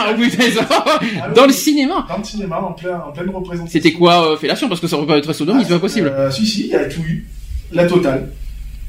ça- 0.53 0.99
dans 1.35 1.47
le 1.47 1.51
cinéma. 1.51 2.05
Dans 2.07 2.17
le 2.19 2.23
cinéma, 2.23 2.59
en, 2.61 2.73
plein, 2.73 2.99
en 2.99 3.11
pleine 3.11 3.29
représentation. 3.31 3.71
C'était 3.71 3.91
quoi 3.91 4.37
fellation? 4.37 4.69
Parce 4.69 4.79
que 4.79 4.87
ça 4.87 4.97
aurait 4.97 5.07
pas 5.07 5.17
être 5.17 5.33
sodomie, 5.33 5.63
c'est 5.63 5.73
pas 5.73 5.79
possible. 5.79 6.13
Si, 6.31 6.45
si, 6.45 6.61
il 6.65 6.67
y 6.67 6.75
a 6.75 6.85
tout 6.85 7.01
eu. 7.01 7.25
La 7.71 7.87
totale. 7.87 8.31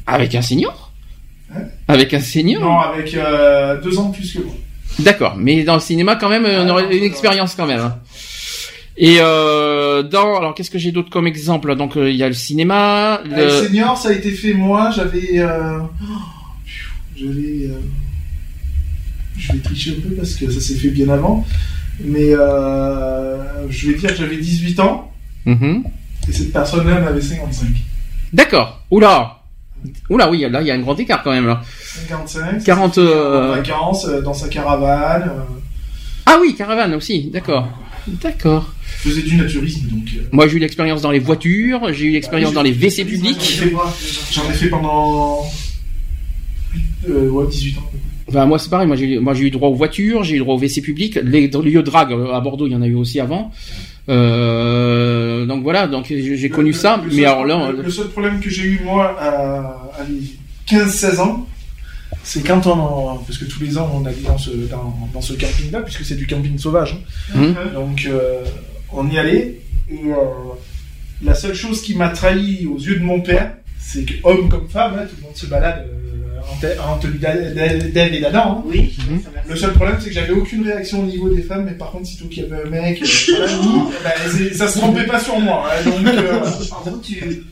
Avec 0.06 0.34
un 0.34 0.42
senior? 0.42 0.92
Hein? 1.54 1.62
Avec 1.88 2.12
un 2.12 2.20
senior? 2.20 2.60
Non, 2.60 2.78
avec 2.80 3.16
deux 3.82 3.98
ans 3.98 4.10
de 4.10 4.14
plus 4.14 4.32
que 4.34 4.42
moi. 4.42 4.54
D'accord, 4.98 5.36
mais 5.36 5.64
dans 5.64 5.74
le 5.74 5.80
cinéma 5.80 6.16
quand 6.16 6.28
même, 6.28 6.44
euh, 6.44 6.64
on 6.64 6.68
aurait 6.68 6.96
une 6.96 7.04
expérience 7.04 7.54
quand 7.54 7.66
même. 7.66 7.80
hein. 7.80 7.98
Et 8.96 9.16
euh, 9.20 10.02
dans, 10.02 10.36
alors 10.36 10.54
qu'est-ce 10.54 10.70
que 10.70 10.78
j'ai 10.78 10.92
d'autre 10.92 11.08
comme 11.10 11.26
exemple? 11.26 11.74
Donc 11.76 11.96
euh, 11.96 12.10
il 12.10 12.16
y 12.16 12.22
a 12.22 12.28
le 12.28 12.34
cinéma, 12.34 13.22
Euh, 13.32 13.60
le... 13.62 13.66
senior, 13.66 13.96
ça 13.96 14.10
a 14.10 14.12
été 14.12 14.30
fait 14.32 14.52
moi, 14.52 14.90
j'avais. 14.94 15.38
euh, 15.38 15.78
J'avais. 17.16 17.66
euh, 17.70 17.80
Je 19.38 19.52
vais 19.54 19.58
tricher 19.60 19.96
un 19.98 20.08
peu 20.08 20.14
parce 20.14 20.34
que 20.34 20.50
ça 20.50 20.60
s'est 20.60 20.74
fait 20.76 20.90
bien 20.90 21.08
avant. 21.08 21.46
Mais 22.04 22.34
euh, 22.34 23.68
je 23.70 23.90
vais 23.90 23.98
dire 23.98 24.10
que 24.10 24.16
j'avais 24.16 24.36
18 24.36 24.78
ans 24.80 25.10
Mhm. 25.46 25.84
et 26.28 26.32
cette 26.32 26.52
personne-là 26.52 27.02
en 27.02 27.06
avait 27.06 27.20
55. 27.20 27.66
D'accord. 28.32 28.82
Oula. 28.90 29.41
Oula, 30.10 30.30
oui, 30.30 30.46
là 30.50 30.60
il 30.60 30.66
y 30.66 30.70
a 30.70 30.74
un 30.74 30.78
grand 30.80 30.98
écart 30.98 31.22
quand 31.22 31.32
même 31.32 31.46
là. 31.46 31.62
55. 32.08 32.64
40. 32.64 32.98
euh, 32.98 33.52
En 33.52 33.56
vacances, 33.56 34.06
euh, 34.08 34.20
dans 34.22 34.34
sa 34.34 34.48
caravane. 34.48 35.22
euh, 35.28 35.42
Ah 36.26 36.38
oui, 36.40 36.54
caravane 36.54 36.94
aussi. 36.94 37.30
D'accord. 37.32 37.68
D'accord. 38.06 38.72
Je 39.02 39.08
faisais 39.10 39.22
du 39.22 39.36
naturisme 39.36 39.88
donc. 39.88 40.04
euh, 40.16 40.22
Moi 40.32 40.48
j'ai 40.48 40.56
eu 40.56 40.58
l'expérience 40.58 41.02
dans 41.02 41.10
les 41.10 41.18
voitures, 41.20 41.92
j'ai 41.92 42.06
eu 42.06 42.12
l'expérience 42.12 42.52
dans 42.52 42.62
les 42.62 42.72
WC 42.72 43.04
publics. 43.04 43.62
J'en 44.32 44.48
ai 44.50 44.52
fait 44.54 44.68
pendant. 44.68 45.44
euh, 47.08 47.28
ouais, 47.28 47.46
18 47.50 47.78
ans. 47.78 47.82
Enfin, 48.28 48.46
moi 48.46 48.58
c'est 48.58 48.70
pareil, 48.70 48.86
moi 48.86 48.96
j'ai 48.96 49.14
eu- 49.14 49.18
moi 49.18 49.34
j'ai 49.34 49.44
eu 49.44 49.50
droit 49.50 49.68
aux 49.68 49.74
voitures, 49.74 50.24
j'ai 50.24 50.36
eu 50.36 50.38
droit 50.38 50.54
aux 50.54 50.58
WC 50.58 50.80
publics, 50.80 51.16
les 51.22 51.48
les 51.48 51.70
lieux 51.70 51.82
de 51.82 51.86
drague 51.90 52.12
à 52.32 52.40
Bordeaux, 52.40 52.66
il 52.66 52.72
y 52.72 52.76
en 52.76 52.82
a 52.82 52.86
eu 52.86 52.94
aussi 52.94 53.20
avant. 53.20 53.50
Euh, 54.08 55.46
donc 55.46 55.62
voilà, 55.62 55.86
donc 55.86 56.06
j'ai 56.08 56.48
connu 56.50 56.72
ça, 56.72 56.96
Le 57.02 57.08
mais 57.10 57.16
seul- 57.16 57.24
alors 57.26 57.44
là, 57.44 57.70
le, 57.70 57.82
le 57.82 57.90
seul 57.90 58.08
problème 58.08 58.40
que 58.40 58.50
j'ai 58.50 58.64
eu 58.64 58.80
moi 58.84 59.16
à, 59.20 59.90
à 60.00 60.04
mes 60.08 60.22
15-16 60.68 61.20
ans, 61.20 61.46
c'est 62.24 62.44
quand 62.46 62.66
on, 62.66 63.18
parce 63.18 63.38
que 63.38 63.44
tous 63.44 63.60
les 63.62 63.78
ans 63.78 63.90
on 63.94 64.04
allait 64.04 64.16
dans 64.26 64.38
ce, 64.38 64.50
dans, 64.50 64.94
dans 65.12 65.20
ce 65.20 65.34
camping-là, 65.34 65.80
puisque 65.82 66.04
c'est 66.04 66.16
du 66.16 66.26
camping 66.26 66.58
sauvage. 66.58 66.96
hein. 67.34 67.38
Mhm. 67.38 67.54
Donc 67.74 68.06
euh, 68.08 68.44
on 68.92 69.08
y 69.08 69.18
allait, 69.18 69.60
et 69.90 69.94
euh, 70.06 70.14
la 71.22 71.34
seule 71.34 71.54
chose 71.54 71.82
qui 71.82 71.94
m'a 71.94 72.08
trahi 72.08 72.66
aux 72.66 72.78
yeux 72.78 72.96
de 72.98 73.04
mon 73.04 73.20
père, 73.20 73.54
c'est 73.78 74.04
que 74.04 74.14
homme 74.24 74.48
comme 74.48 74.68
femme, 74.68 74.94
hein, 74.98 75.04
tout 75.08 75.16
le 75.18 75.22
monde 75.26 75.36
se 75.36 75.46
balade 75.46 75.86
en, 76.66 76.74
te- 76.74 76.80
en 76.80 76.98
tenue 76.98 77.18
d'A- 77.18 77.34
d'A- 77.50 77.74
d'Ève 77.88 78.14
et 78.14 78.20
d'Adam. 78.20 78.58
hein. 78.58 78.62
Oui. 78.66 78.96
Le 79.48 79.56
seul 79.56 79.72
problème, 79.72 79.96
c'est 80.00 80.08
que 80.08 80.14
j'avais 80.14 80.32
aucune 80.32 80.64
réaction 80.66 81.00
au 81.00 81.04
niveau 81.06 81.28
des 81.28 81.42
femmes, 81.42 81.64
mais 81.64 81.72
par 81.72 81.90
contre, 81.90 82.06
sitôt 82.06 82.26
qu'il 82.26 82.42
y 82.44 82.46
avait 82.52 82.64
un 82.66 82.70
mec, 82.70 83.02
euh, 83.02 83.06
voilà, 83.36 83.84
bah, 84.04 84.54
ça 84.54 84.68
se 84.68 84.78
trompait 84.78 85.06
pas 85.06 85.18
sur 85.20 85.38
moi. 85.40 85.68
hein, 85.70 85.90
donc, 85.90 86.06
euh, 86.14 86.40
En 86.70 86.80
gros, 86.90 86.96
tu. 86.98 87.44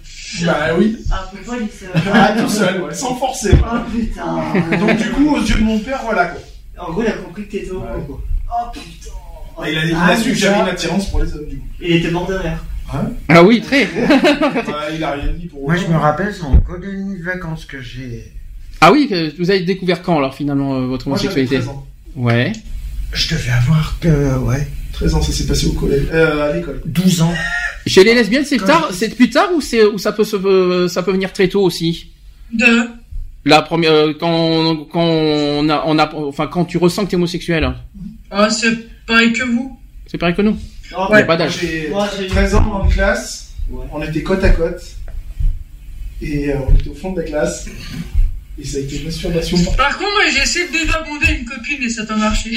bah 0.45 0.57
oui. 0.79 0.97
Peu 1.33 1.39
folle, 1.45 1.59
il 1.63 1.69
se. 1.69 1.85
Ah, 2.13 2.35
tout 2.39 2.49
seul, 2.49 2.83
ouais, 2.83 2.95
sans 2.95 3.17
forcer. 3.17 3.53
Oh 3.61 3.77
putain. 3.91 4.79
Donc 4.79 4.97
du 4.97 5.11
coup, 5.11 5.35
aux 5.37 5.41
yeux 5.41 5.57
de 5.57 5.63
mon 5.65 5.79
père, 5.81 6.01
voilà 6.05 6.27
quoi. 6.27 6.41
En 6.87 6.93
gros, 6.93 7.03
il 7.03 7.09
a 7.09 7.13
compris 7.13 7.47
que 7.47 7.51
t'étais 7.53 7.71
au 7.73 7.81
courant, 7.81 8.01
quoi. 8.07 8.21
Oh 8.51 8.71
putain. 8.73 9.11
Il 9.69 9.77
a, 9.79 9.85
il 9.85 9.93
a 9.95 9.99
Ah, 10.09 10.17
su 10.17 10.31
que 10.31 10.35
j'avais 10.37 10.61
une 10.61 10.69
attirance 10.69 11.11
pour 11.11 11.23
les 11.23 11.35
hommes 11.35 11.47
du 11.47 11.57
coup. 11.59 11.67
Il 11.81 11.97
était 11.97 12.11
mort 12.11 12.27
de 12.27 12.35
rire. 12.35 12.65
Hein? 12.95 13.11
Ah 13.29 13.43
oui, 13.45 13.61
très. 13.61 13.85
Bah, 13.87 14.87
il 14.95 15.05
a 15.05 15.11
rien 15.13 15.33
dit 15.39 15.47
pour 15.47 15.63
Moi, 15.63 15.77
je 15.77 15.87
me 15.87 15.97
rappelle, 15.97 16.33
c'est 16.35 16.43
en 16.45 16.57
colonie 16.61 17.19
de 17.19 17.25
vacances 17.25 17.65
que 17.67 17.81
j'ai. 17.81 18.33
Ah 18.81 18.93
oui, 18.93 19.11
vous 19.39 19.51
avez 19.51 19.61
découvert 19.61 20.03
quand 20.03 20.17
alors 20.19 20.35
finalement 20.35 20.75
euh, 20.77 20.87
votre 20.87 21.09
Moi, 21.09 21.17
homosexualité 21.19 21.57
13 21.57 21.69
ans. 21.69 21.87
Ouais. 22.17 22.53
Je 23.13 23.35
devais 23.35 23.51
avoir 23.51 23.99
que, 24.01 24.39
ouais, 24.39 24.67
13 24.93 25.15
ans, 25.15 25.23
ça 25.23 25.33
s'est 25.33 25.47
passé 25.47 25.67
au 25.67 25.73
collège, 25.73 26.05
euh, 26.13 26.51
à 26.51 26.57
l'école. 26.57 26.81
12 26.87 27.23
ans. 27.23 27.33
Chez 27.87 28.05
les 28.05 28.15
lesbiennes, 28.15 28.45
c'est 28.45 28.59
tard, 28.59 28.89
je- 28.91 28.97
c'est 28.97 29.09
plus 29.15 29.31
tard 29.31 29.49
ou 29.55 29.61
c'est 29.61 29.85
ou 29.85 29.99
ça 29.99 30.13
peut 30.13 30.25
se 30.25 30.37
euh, 30.37 30.89
ça 30.89 31.03
peut 31.03 31.13
venir 31.13 31.33
très 31.33 31.49
tôt 31.49 31.63
aussi? 31.63 32.11
De. 32.53 32.89
La 33.45 33.63
première 33.63 33.93
euh, 33.93 34.13
quand 34.19 34.77
quand 34.93 35.03
on 35.05 35.69
a, 35.69 35.83
on 35.87 35.99
a 35.99 36.15
enfin 36.15 36.47
quand 36.47 36.65
tu 36.67 36.77
ressens 36.79 37.05
que 37.07 37.11
t'es 37.11 37.17
homosexuel, 37.17 37.73
Ah, 38.31 38.49
c'est 38.51 38.77
pareil 39.07 39.33
que 39.33 39.45
vous. 39.45 39.79
c'est 40.07 40.19
pareil 40.19 40.35
que 40.35 40.43
nous. 40.43 40.57
Oh, 40.97 41.07
Il 41.11 41.17
y 41.19 41.23
a 41.23 41.25
pas 41.25 41.37
d'âge. 41.37 41.59
J'ai 41.61 41.89
Moi, 41.89 42.09
j'ai- 42.19 42.27
13 42.27 42.55
ans 42.55 42.83
en 42.83 42.89
classe, 42.89 43.53
Ouais. 43.71 43.85
on 43.93 44.03
était 44.03 44.23
côte 44.23 44.43
à 44.45 44.51
côte. 44.51 44.83
Et 46.21 46.51
euh, 46.53 46.57
on 46.69 46.75
était 46.75 46.91
au 46.91 46.95
fond 46.95 47.13
de 47.13 47.21
la 47.23 47.27
classe. 47.27 47.67
Et 48.61 48.65
ça 48.67 48.77
a 48.79 48.81
été 48.81 48.97
une 48.97 49.05
masturbation. 49.05 49.65
Par 49.75 49.97
contre, 49.97 50.13
moi, 50.13 50.25
j'ai 50.35 50.43
essayé 50.43 50.67
de 50.69 50.73
désabonder 50.73 51.27
une 51.39 51.45
copine 51.45 51.83
et 51.83 51.89
ça 51.89 52.03
n'a 52.03 52.09
pas 52.09 52.17
marché. 52.17 52.57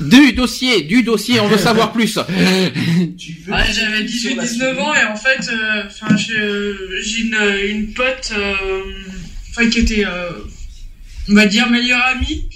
Du 0.00 0.32
dossier, 0.32 0.82
du 0.82 1.02
dossier, 1.02 1.38
on 1.40 1.46
veut 1.48 1.58
savoir 1.58 1.92
plus. 1.92 2.18
Ah, 2.18 3.64
j'avais 3.72 4.08
sur 4.08 4.34
la 4.36 4.44
18-19 4.44 4.78
ans 4.80 4.94
et 4.94 5.04
en 5.04 5.16
fait, 5.16 5.48
euh, 5.52 5.84
enfin, 5.86 6.16
j'ai 6.16 7.20
une, 7.20 7.36
une 7.64 7.92
pote, 7.92 8.32
euh, 8.36 8.82
enfin, 9.50 9.68
qui 9.70 9.80
était, 9.80 10.04
euh, 10.04 10.30
on 11.28 11.34
va 11.34 11.46
dire, 11.46 11.68
meilleure 11.70 12.02
amie. 12.06 12.48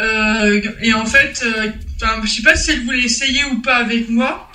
Euh, 0.00 0.62
et 0.80 0.94
en 0.94 1.04
fait, 1.04 1.44
euh, 1.44 1.70
je 2.24 2.30
sais 2.30 2.42
pas 2.42 2.56
si 2.56 2.70
elle 2.70 2.84
voulait 2.84 3.02
essayer 3.02 3.44
ou 3.52 3.60
pas 3.60 3.76
avec 3.76 4.08
moi. 4.08 4.50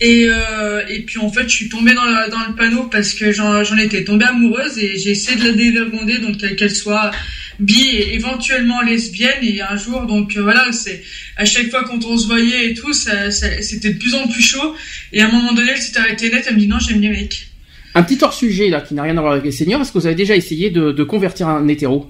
Et, 0.00 0.26
euh, 0.28 0.82
et 0.88 1.00
puis 1.02 1.18
en 1.18 1.28
fait, 1.28 1.42
je 1.48 1.54
suis 1.56 1.68
tombée 1.68 1.92
dans, 1.92 2.04
la- 2.04 2.28
dans 2.28 2.38
le 2.48 2.54
panneau 2.54 2.84
parce 2.84 3.14
que 3.14 3.32
j'en 3.32 3.64
j'en 3.64 3.76
étais 3.78 4.04
tombée 4.04 4.26
amoureuse 4.26 4.78
et 4.78 4.96
j'ai 4.96 5.10
essayé 5.10 5.36
de 5.36 5.44
la 5.48 5.52
dévergonder, 5.52 6.18
donc 6.18 6.36
qu'elle 6.38 6.54
qu'elle 6.54 6.74
soit 6.74 7.10
bi 7.58 7.82
et 7.96 8.14
éventuellement 8.14 8.80
lesbienne. 8.82 9.42
Et 9.42 9.60
un 9.60 9.76
jour, 9.76 10.02
donc 10.06 10.36
euh, 10.36 10.42
voilà, 10.42 10.70
c'est 10.70 11.02
à 11.36 11.44
chaque 11.44 11.68
fois 11.70 11.82
quand 11.82 12.04
on 12.04 12.16
se 12.16 12.28
voyait 12.28 12.70
et 12.70 12.74
tout, 12.74 12.92
ça, 12.92 13.32
ça- 13.32 13.60
c'était 13.60 13.92
de 13.94 13.98
plus 13.98 14.14
en 14.14 14.28
plus 14.28 14.40
chaud. 14.42 14.74
Et 15.12 15.20
à 15.20 15.26
un 15.28 15.32
moment 15.32 15.52
donné, 15.52 15.72
elle 15.72 15.78
s'est 15.82 15.98
arrêtée 15.98 16.30
net, 16.30 16.44
elle 16.48 16.54
me 16.54 16.60
dit 16.60 16.68
non, 16.68 16.78
j'aime 16.78 17.00
les 17.00 17.08
mecs. 17.08 17.48
Un 17.96 18.04
petit 18.04 18.18
hors 18.22 18.32
sujet 18.34 18.68
là 18.68 18.80
qui 18.82 18.94
n'a 18.94 19.02
rien 19.02 19.16
à 19.16 19.20
voir 19.20 19.32
avec 19.32 19.44
les 19.44 19.50
seniors. 19.50 19.80
Est-ce 19.80 19.90
que 19.90 19.98
vous 19.98 20.06
avez 20.06 20.14
déjà 20.14 20.36
essayé 20.36 20.70
de, 20.70 20.92
de 20.92 21.02
convertir 21.02 21.48
un 21.48 21.66
hétéro 21.66 22.08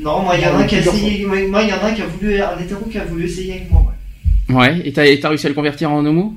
Non, 0.00 0.22
moi, 0.22 0.34
il 0.38 0.42
y 0.42 0.46
en 0.46 0.54
a 0.56 0.62
un 0.62 0.64
qui 0.66 0.76
a 0.76 0.80
essayé. 0.80 1.26
Moi, 1.26 1.46
moi, 1.48 1.62
il 1.62 1.68
y 1.68 1.72
en 1.72 1.76
a 1.78 1.90
un 1.90 1.92
qui 1.92 2.00
a 2.00 2.06
voulu. 2.06 2.40
Un 2.40 2.58
hétéro 2.58 2.86
qui 2.86 2.96
a 2.96 3.04
voulu 3.04 3.24
essayer 3.26 3.52
avec 3.52 3.70
moi, 3.70 3.82
ouais. 4.48 4.54
Ouais. 4.54 4.82
Et 4.86 4.92
t'as 4.92 5.04
et 5.06 5.20
t'as 5.20 5.28
réussi 5.28 5.44
à 5.46 5.50
le 5.50 5.54
convertir 5.54 5.90
en 5.90 6.04
homo? 6.06 6.34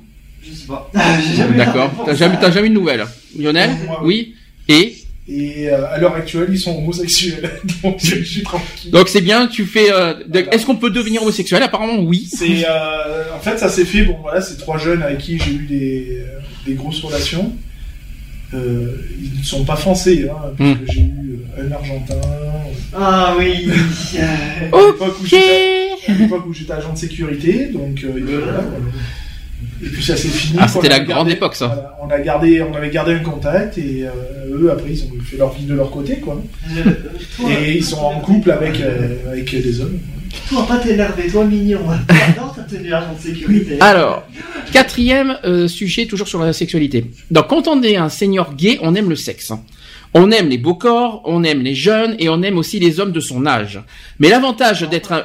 Je 0.49 0.55
sais 0.55 0.67
pas. 0.67 0.89
La 0.93 1.65
D'accord. 1.65 1.91
T'as 2.05 2.15
jamais 2.15 2.37
t'as 2.39 2.51
jamais 2.51 2.67
eu 2.67 2.69
de 2.71 2.75
nouvelles. 2.75 3.05
Lionel 3.37 3.71
Moi, 3.85 4.01
Oui. 4.03 4.35
Et 4.69 4.95
Et 5.29 5.69
euh, 5.69 5.85
à 5.93 5.97
l'heure 5.97 6.15
actuelle, 6.15 6.47
ils 6.49 6.59
sont 6.59 6.77
homosexuels. 6.77 7.49
Donc 7.83 7.97
je 8.01 8.23
suis 8.23 8.43
tranquille. 8.43 8.91
donc 8.91 9.09
c'est 9.09 9.21
bien. 9.21 9.47
Tu 9.47 9.65
fais. 9.65 9.91
euh, 9.91 10.13
de- 10.27 10.45
Est-ce 10.51 10.65
qu'on 10.65 10.75
peut 10.77 10.89
devenir 10.89 11.21
homosexuel? 11.23 11.61
Apparemment 11.63 11.99
oui. 11.99 12.27
C'est 12.33 12.65
euh, 12.67 13.35
en 13.35 13.39
fait 13.39 13.57
ça 13.57 13.69
s'est 13.69 13.85
fait 13.85 14.03
bon 14.03 14.17
voilà 14.21 14.41
c'est 14.41 14.57
trois 14.57 14.77
jeunes 14.77 15.03
avec 15.03 15.17
qui 15.19 15.37
j'ai 15.39 15.51
eu 15.51 15.65
des, 15.65 16.21
des 16.65 16.73
grosses 16.75 17.01
relations. 17.01 17.53
Euh, 18.53 18.95
ils 19.21 19.39
ne 19.39 19.43
sont 19.43 19.65
pas 19.65 19.75
français 19.75 20.29
hein, 20.31 20.53
parce 20.57 20.69
Hmm. 20.69 20.75
que 20.85 20.91
j'ai 20.93 21.01
eu 21.01 21.39
un 21.59 21.71
argentin. 21.73 22.15
Ah 22.95 23.35
oui. 23.37 23.67
À 24.21 24.77
l'époque 24.87 25.17
où 25.21 25.25
j'étais- 25.25 25.89
à 26.07 26.13
l'époque 26.13 26.45
où 26.47 26.53
j'étais 26.53 26.71
agent 26.71 26.93
de 26.93 26.97
sécurité 26.97 27.65
donc 27.73 28.01
euh, 28.05 28.11
voilà. 28.25 28.63
Et 29.83 29.89
puis 29.89 30.03
ça 30.03 30.17
s'est 30.17 30.27
fini. 30.27 30.59
Ah, 30.61 30.67
c'était 30.67 30.89
la 30.89 30.95
a 30.95 30.99
grande 30.99 31.29
époque, 31.29 31.55
ça. 31.55 31.67
voilà, 31.67 31.97
on 32.01 32.09
a 32.09 32.19
gardé, 32.19 32.61
on 32.61 32.73
avait 32.75 32.89
gardé 32.89 33.13
un 33.13 33.19
contact 33.19 33.77
et 33.77 34.05
euh, 34.05 34.57
eux 34.57 34.71
après 34.71 34.91
ils 34.91 35.03
ont 35.03 35.21
fait 35.23 35.37
leur 35.37 35.53
vie 35.53 35.65
de 35.65 35.73
leur 35.73 35.91
côté 35.91 36.17
quoi. 36.17 36.41
Et 37.49 37.77
ils 37.77 37.83
sont 37.83 37.99
en 37.99 38.19
couple 38.19 38.51
avec 38.51 38.79
euh, 38.79 39.31
avec 39.31 39.51
des 39.51 39.81
hommes. 39.81 39.99
Toi, 40.49 40.65
pas 40.67 40.77
t'énerver, 40.77 41.27
toi, 41.27 41.45
mignon. 41.45 41.79
J'adore 42.09 42.55
ta 42.55 42.63
tenue 42.63 42.93
agent 42.93 43.13
de 43.13 43.19
sécurité. 43.19 43.77
Alors, 43.81 44.23
quatrième 44.71 45.37
euh, 45.45 45.67
sujet, 45.67 46.05
toujours 46.05 46.27
sur 46.27 46.39
la 46.39 46.53
sexualité. 46.53 47.05
Donc, 47.31 47.47
quand 47.47 47.67
on 47.67 47.81
est 47.83 47.95
un 47.95 48.09
senior 48.09 48.53
gay, 48.53 48.77
on 48.81 48.95
aime 48.95 49.09
le 49.09 49.15
sexe. 49.15 49.51
On 50.13 50.31
aime 50.31 50.49
les 50.49 50.57
beaux 50.57 50.75
corps, 50.75 51.21
on 51.25 51.43
aime 51.43 51.61
les 51.61 51.75
jeunes 51.75 52.15
et 52.19 52.29
on 52.29 52.41
aime 52.41 52.57
aussi 52.57 52.79
les 52.79 52.99
hommes 52.99 53.11
de 53.11 53.19
son 53.19 53.45
âge. 53.45 53.81
Mais 54.19 54.29
l'avantage 54.29 54.81
d'être 54.81 55.11
un... 55.11 55.23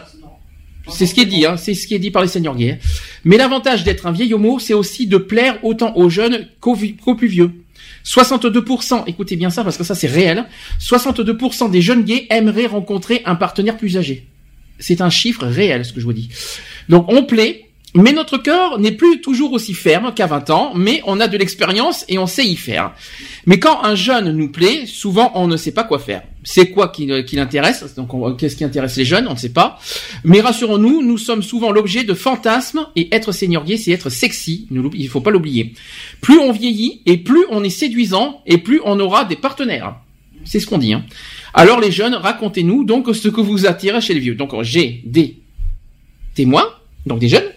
C'est 0.89 1.07
ce 1.07 1.15
qui 1.15 1.21
est 1.21 1.27
dit, 1.27 1.47
hein, 1.47 1.57
c'est 1.57 1.75
ce 1.75 1.87
qui 1.87 1.95
est 1.95 1.99
dit 1.99 2.11
par 2.11 2.23
les 2.23 2.29
seniors 2.29 2.57
gays. 2.57 2.79
Mais 3.25 3.37
l'avantage 3.37 3.85
d'être 3.85 4.07
un 4.07 4.13
vieil 4.13 4.35
homo, 4.35 4.59
c'est 4.59 4.75
aussi 4.75 5.07
de 5.07 5.17
plaire 5.17 5.59
autant 5.63 5.97
aux 5.97 6.11
jeunes 6.11 6.49
qu'aux 6.61 6.77
plus 6.77 7.29
vieux. 7.29 7.53
62%, 8.05 9.05
écoutez 9.07 9.37
bien 9.37 9.51
ça 9.51 9.63
parce 9.63 9.77
que 9.77 9.85
ça 9.85 9.95
c'est 9.95 10.09
réel, 10.09 10.45
62% 10.81 11.71
des 11.71 11.81
jeunes 11.81 12.03
gays 12.03 12.27
aimeraient 12.31 12.67
rencontrer 12.67 13.23
un 13.27 13.37
partenaire 13.37 13.77
plus 13.77 13.97
âgé. 13.97 14.27
C'est 14.79 15.01
un 15.01 15.11
chiffre 15.11 15.47
réel 15.47 15.85
ce 15.85 15.93
que 15.93 16.01
je 16.01 16.05
vous 16.05 16.13
dis. 16.13 16.29
Donc 16.89 17.07
on 17.09 17.25
plaît, 17.25 17.69
mais 17.95 18.13
notre 18.13 18.39
cœur 18.39 18.79
n'est 18.79 18.93
plus 18.93 19.21
toujours 19.21 19.53
aussi 19.53 19.75
ferme 19.75 20.15
qu'à 20.15 20.27
20 20.27 20.49
ans, 20.51 20.73
mais 20.75 21.03
on 21.07 21.21
a 21.21 21.29
de 21.29 21.37
l'expérience 21.37 22.05
et 22.09 22.17
on 22.19 22.27
sait 22.27 22.45
y 22.47 22.57
faire. 22.57 22.93
Mais 23.45 23.59
quand 23.59 23.85
un 23.85 23.95
jeune 23.95 24.33
nous 24.33 24.51
plaît, 24.51 24.87
souvent 24.87 25.31
on 25.35 25.47
ne 25.47 25.59
sait 25.59 25.73
pas 25.73 25.85
quoi 25.85 25.99
faire. 25.99 26.23
C'est 26.43 26.71
quoi 26.71 26.89
qui, 26.89 27.07
qui 27.25 27.37
l'intéresse? 27.37 27.95
Donc 27.95 28.15
on- 28.15 28.35
qu'est-ce 28.35 28.57
qui 28.57 28.65
intéresse 28.65 28.97
les 28.97 29.05
jeunes? 29.05 29.29
On 29.29 29.35
ne 29.35 29.39
sait 29.39 29.53
pas. 29.53 29.79
Mais 30.25 30.41
rassurons-nous, 30.41 31.03
nous 31.03 31.19
sommes 31.19 31.43
souvent 31.43 31.71
l'objet 31.71 32.03
de 32.05 32.15
fantasmes 32.15 32.87
et 32.97 33.15
être 33.15 33.31
gay, 33.65 33.77
c'est 33.77 33.91
être 33.93 34.09
sexy. 34.11 34.67
Ne 34.71 34.83
Il 34.95 35.09
faut 35.09 35.21
pas 35.21 35.31
l'oublier. 35.31 35.75
Plus 36.23 36.39
on 36.39 36.51
vieillit 36.51 37.03
et 37.05 37.19
plus 37.19 37.45
on 37.51 37.63
est 37.63 37.71
séduisant 37.71 38.41
et 38.47 38.59
plus 38.59 38.81
on 38.85 38.99
aura 39.01 39.25
des 39.25 39.37
partenaires. 39.37 39.97
C'est 40.45 40.61
ce 40.61 40.67
qu'on 40.67 40.79
dit. 40.79 40.95
Hein. 40.95 41.05
Alors 41.55 41.79
les 41.79 41.93
jeunes, 41.93 42.15
racontez-nous 42.15 42.85
donc 42.85 43.15
ce 43.15 43.29
que 43.29 43.41
vous 43.41 43.67
attire 43.67 44.01
chez 44.01 44.15
les 44.15 44.21
vieux. 44.21 44.35
Donc 44.35 44.51
j'ai 44.63 45.03
des 45.05 45.37
témoins, 46.35 46.69
donc 47.07 47.19
des 47.19 47.29
jeunes. 47.29 47.51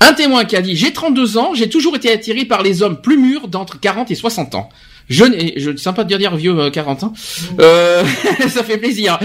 Un 0.00 0.12
témoin 0.12 0.44
qui 0.44 0.56
a 0.56 0.62
dit 0.62 0.76
j'ai 0.76 0.92
32 0.92 1.38
ans, 1.38 1.54
j'ai 1.54 1.68
toujours 1.68 1.96
été 1.96 2.10
attiré 2.12 2.44
par 2.44 2.62
les 2.62 2.82
hommes 2.82 3.00
plus 3.00 3.16
mûrs 3.18 3.48
d'entre 3.48 3.80
40 3.80 4.10
et 4.10 4.14
60 4.14 4.54
ans. 4.54 4.68
Je 5.08 5.24
n'ai, 5.24 5.54
je 5.58 5.76
sympa 5.76 6.02
de 6.02 6.16
dire 6.16 6.34
vieux 6.36 6.58
euh, 6.58 6.70
40 6.70 7.04
ans. 7.04 7.12
Euh, 7.60 8.04
ça 8.48 8.64
fait 8.64 8.76
plaisir. 8.76 9.18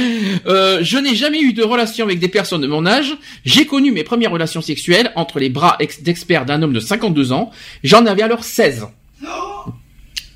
Euh, 0.45 0.79
je 0.83 0.97
n'ai 0.99 1.15
jamais 1.15 1.41
eu 1.41 1.53
de 1.53 1.63
relation 1.63 2.05
avec 2.05 2.19
des 2.19 2.27
personnes 2.27 2.61
de 2.61 2.67
mon 2.67 2.85
âge. 2.85 3.15
J'ai 3.45 3.65
connu 3.65 3.91
mes 3.91 4.03
premières 4.03 4.31
relations 4.31 4.61
sexuelles 4.61 5.11
entre 5.15 5.39
les 5.39 5.49
bras 5.49 5.77
ex- 5.79 6.03
d'experts 6.03 6.45
d'un 6.45 6.61
homme 6.61 6.73
de 6.73 6.79
52 6.79 7.31
ans. 7.31 7.49
J'en 7.83 8.05
avais 8.05 8.21
alors 8.21 8.43
16. 8.43 8.85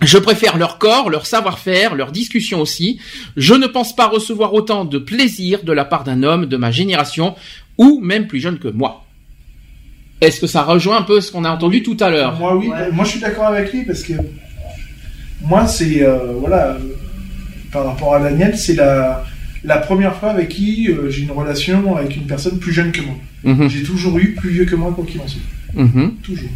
Je 0.01 0.17
préfère 0.17 0.57
leur 0.57 0.77
corps, 0.77 1.09
leur 1.09 1.25
savoir-faire, 1.25 1.95
leur 1.95 2.11
discussion 2.11 2.59
aussi. 2.59 2.99
Je 3.37 3.53
ne 3.53 3.67
pense 3.67 3.95
pas 3.95 4.07
recevoir 4.07 4.53
autant 4.53 4.83
de 4.83 4.97
plaisir 4.97 5.63
de 5.63 5.71
la 5.71 5.85
part 5.85 6.03
d'un 6.03 6.23
homme 6.23 6.47
de 6.47 6.57
ma 6.57 6.71
génération 6.71 7.35
ou 7.77 7.99
même 8.01 8.27
plus 8.27 8.39
jeune 8.39 8.59
que 8.59 8.67
moi. 8.67 9.04
Est-ce 10.25 10.41
que 10.41 10.47
ça 10.47 10.63
rejoint 10.63 10.97
un 10.97 11.03
peu 11.03 11.21
ce 11.21 11.31
qu'on 11.31 11.45
a 11.45 11.51
entendu 11.51 11.83
tout 11.83 11.97
à 11.99 12.09
l'heure 12.09 12.37
Moi 12.39 12.55
oui, 12.57 12.69
moi 12.91 13.05
je 13.05 13.11
suis 13.11 13.19
d'accord 13.19 13.45
avec 13.45 13.71
lui 13.71 13.83
parce 13.83 14.03
que 14.03 14.13
moi 15.41 15.67
c'est 15.67 16.03
euh, 16.03 16.33
voilà 16.39 16.77
par 17.71 17.85
rapport 17.85 18.15
à 18.15 18.19
Daniel 18.19 18.57
c'est 18.57 18.73
la 18.73 19.23
la 19.63 19.77
première 19.77 20.15
fois 20.15 20.29
avec 20.31 20.49
qui 20.49 20.89
euh, 20.89 21.09
j'ai 21.09 21.23
une 21.23 21.31
relation 21.31 21.95
avec 21.95 22.15
une 22.15 22.27
personne 22.27 22.59
plus 22.59 22.71
jeune 22.71 22.91
que 22.91 23.01
moi. 23.01 23.15
Mhm. 23.43 23.69
J'ai 23.69 23.83
toujours 23.83 24.17
eu 24.17 24.33
plus 24.33 24.49
vieux 24.49 24.65
que 24.65 24.75
moi 24.75 24.91
quoi 24.95 25.05
qu'il 25.05 25.21
en 25.21 25.27
soit. 25.27 25.41
Mhm. 25.73 26.15
Toujours. 26.23 26.49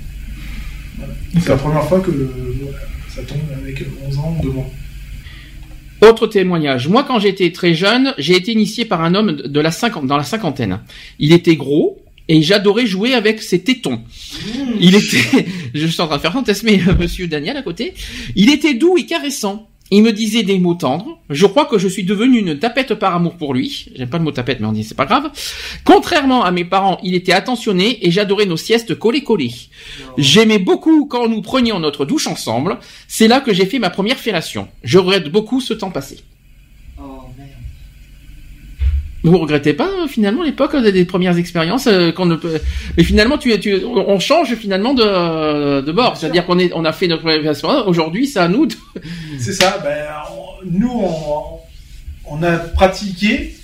Voilà. 0.97 1.13
C'est 1.39 1.49
la 1.49 1.57
première 1.57 1.83
fois 1.85 1.99
que 1.99 2.11
euh, 2.11 2.31
voilà, 2.61 2.77
ça 3.07 3.21
tombe 3.23 3.39
avec 3.61 3.83
11 4.07 4.17
ans 4.17 4.37
de 4.43 4.49
moi. 4.49 4.65
Autre 6.01 6.27
témoignage. 6.27 6.87
Moi, 6.87 7.03
quand 7.03 7.19
j'étais 7.19 7.51
très 7.51 7.73
jeune, 7.73 8.13
j'ai 8.17 8.37
été 8.37 8.53
initié 8.53 8.85
par 8.85 9.03
un 9.03 9.15
homme 9.15 9.33
de 9.33 9.59
la 9.59 9.69
cinquante, 9.69 10.07
dans 10.07 10.15
la 10.15 10.23
cinquantaine. 10.23 10.79
Il 11.19 11.33
était 11.33 11.57
gros 11.57 11.99
et 12.29 12.43
j'adorais 12.43 12.85
jouer 12.85 13.13
avec 13.13 13.41
ses 13.41 13.63
tétons. 13.63 14.01
Il 14.79 14.95
était, 14.95 15.47
je 15.73 15.87
suis 15.87 15.99
en 15.99 16.07
train 16.07 16.17
de 16.17 16.21
faire 16.21 16.31
fantasmer 16.31 16.81
euh, 16.87 16.93
Monsieur 16.97 17.27
Daniel 17.27 17.57
à 17.57 17.63
côté. 17.63 17.95
Il 18.35 18.49
était 18.49 18.75
doux 18.75 18.97
et 18.97 19.05
caressant. 19.05 19.65
Il 19.91 20.03
me 20.03 20.13
disait 20.13 20.43
des 20.43 20.59
mots 20.59 20.75
tendres. 20.75 21.17
Je 21.31 21.47
crois 21.47 21.65
que 21.65 21.79
je 21.79 21.87
suis 21.87 22.03
devenu 22.03 22.37
une 22.37 22.59
tapette 22.59 22.93
par 22.93 23.15
amour 23.15 23.37
pour 23.37 23.55
lui. 23.55 23.87
J'aime 23.95 24.07
pas 24.07 24.19
le 24.19 24.23
mot 24.23 24.31
tapette, 24.31 24.59
mais 24.59 24.67
on 24.67 24.71
dit 24.71 24.83
c'est 24.83 24.95
pas 24.95 25.07
grave. 25.07 25.31
Contrairement 25.83 26.43
à 26.45 26.51
mes 26.51 26.63
parents, 26.63 26.99
il 27.03 27.15
était 27.15 27.31
attentionné 27.31 28.05
et 28.05 28.11
j'adorais 28.11 28.45
nos 28.45 28.57
siestes 28.57 28.93
collées-collées. 28.93 29.53
J'aimais 30.19 30.59
beaucoup 30.59 31.07
quand 31.07 31.27
nous 31.27 31.41
prenions 31.41 31.79
notre 31.79 32.05
douche 32.05 32.27
ensemble. 32.27 32.77
C'est 33.07 33.27
là 33.27 33.39
que 33.41 33.51
j'ai 33.51 33.65
fait 33.65 33.79
ma 33.79 33.89
première 33.89 34.19
fellation. 34.19 34.67
Je 34.83 34.99
regrette 34.99 35.31
beaucoup 35.31 35.59
ce 35.59 35.73
temps 35.73 35.89
passé. 35.89 36.19
Vous 39.23 39.37
regrettez 39.37 39.73
pas 39.73 39.87
euh, 39.87 40.07
finalement 40.07 40.43
l'époque 40.43 40.75
euh, 40.75 40.91
des, 40.91 41.03
premières 41.05 41.37
expériences 41.37 41.87
euh, 41.87 42.11
qu'on 42.11 42.25
ne 42.25 42.35
peut. 42.35 42.59
Mais 42.95 43.03
finalement, 43.03 43.37
tu, 43.37 43.57
tu, 43.59 43.83
on 43.85 44.19
change 44.19 44.55
finalement 44.55 44.93
de, 44.93 45.81
de 45.81 45.91
bord. 45.91 46.15
C'est-à-dire 46.15 46.45
qu'on 46.45 46.57
est, 46.57 46.71
on 46.73 46.85
a 46.85 46.93
fait 46.93 47.07
notre 47.07 47.23
première 47.23 47.45
expérience. 47.49 47.83
Aujourd'hui, 47.87 48.27
c'est 48.27 48.39
à 48.39 48.47
nous. 48.47 48.65
De... 48.65 48.75
C'est 49.39 49.53
ça. 49.53 49.77
Ben 49.83 50.05
on- 50.31 50.65
nous 50.65 50.91
on, 51.03 52.35
on 52.37 52.43
a 52.43 52.51
pratiqué 52.57 53.55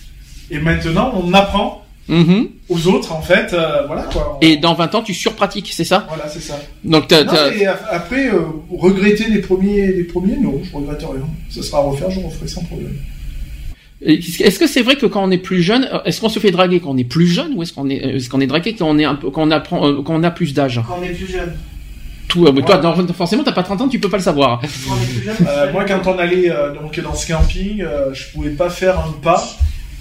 et 0.52 0.60
maintenant 0.60 1.14
on 1.16 1.34
apprend 1.34 1.82
Mhm. 2.08 2.50
aux 2.70 2.88
autres 2.88 3.12
en 3.14 3.22
fait. 3.22 3.52
euh, 3.54 3.88
voilà 3.88 4.04
quoi. 4.04 4.38
Et 4.42 4.58
dans 4.58 4.76
20 4.76 4.94
ans, 4.94 5.02
tu 5.02 5.14
surpratiques, 5.16 5.72
c'est 5.74 5.84
ça? 5.84 6.06
Voilà, 6.08 6.30
c'est 6.30 6.40
ça. 6.40 6.60
Donc, 6.84 7.10
Non, 7.12 7.18
mais 7.58 7.66
après, 7.66 8.28
euh, 8.28 8.42
regretter 8.72 9.26
les 9.28 9.40
premiers, 9.40 9.88
les 9.88 10.04
premiers, 10.04 10.38
non, 10.38 10.62
je 10.64 10.72
regrette 10.76 11.02
rien. 11.02 11.28
Ça 11.50 11.64
sera 11.64 11.80
à 11.80 11.82
refaire, 11.82 12.12
je 12.12 12.20
referai 12.20 12.48
sans 12.48 12.64
problème. 12.64 12.96
Est-ce 14.06 14.60
que 14.60 14.68
c'est 14.68 14.82
vrai 14.84 14.96
que 14.98 15.06
quand 15.08 15.24
on 15.24 15.32
est 15.32 15.38
plus 15.38 15.62
jeune, 15.64 15.88
euh, 15.92 16.00
est-ce 16.06 16.22
qu'on 16.22 16.30
se 16.30 16.40
fait 16.40 16.52
draguer 16.52 16.80
quand 16.80 16.92
on 16.92 16.98
est 16.98 17.04
plus 17.04 17.28
jeune 17.28 17.54
ou 17.56 17.64
est-ce 17.64 17.74
qu'on 17.74 17.90
est, 17.90 18.30
qu'on 18.30 18.40
est 18.40 18.48
dragué 18.48 18.76
quand 18.76 18.88
on 18.88 18.98
est 19.00 19.06
un 19.06 19.16
peu, 19.16 19.32
quand 19.32 19.42
on 19.48 19.52
apprend, 19.52 19.88
euh, 19.88 20.02
quand 20.04 20.14
on 20.16 20.24
a 20.24 20.32
plus 20.32 20.54
d'âge? 20.54 20.82
Quand 20.88 21.00
on 21.00 21.04
est 21.04 21.10
plus 21.10 21.32
jeune. 21.32 21.54
Tout, 22.28 22.46
euh, 22.48 22.52
mais 22.54 22.62
toi, 22.64 22.78
dans- 22.78 22.96
forcément, 23.14 23.44
t'as 23.44 23.52
pas 23.52 23.64
30 23.64 23.82
ans, 23.82 23.88
tu 23.88 24.00
peux 24.00 24.10
pas 24.10 24.18
le 24.18 24.24
savoir. 24.24 24.62
Euh, 25.48 25.72
moi, 25.72 25.86
quand 25.86 26.06
on 26.08 26.18
allait 26.18 26.50
euh, 26.52 26.74
donc 26.74 27.00
dans 27.00 27.14
ce 27.16 27.28
camping, 27.28 27.82
euh, 27.82 28.14
je 28.14 28.26
pouvais 28.34 28.50
pas 28.52 28.70
faire 28.70 29.00
un 29.00 29.12
pas 29.22 29.44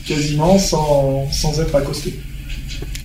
quasiment 0.07 0.59
sans, 0.59 1.27
sans 1.31 1.61
être 1.61 1.75
accosté. 1.75 2.15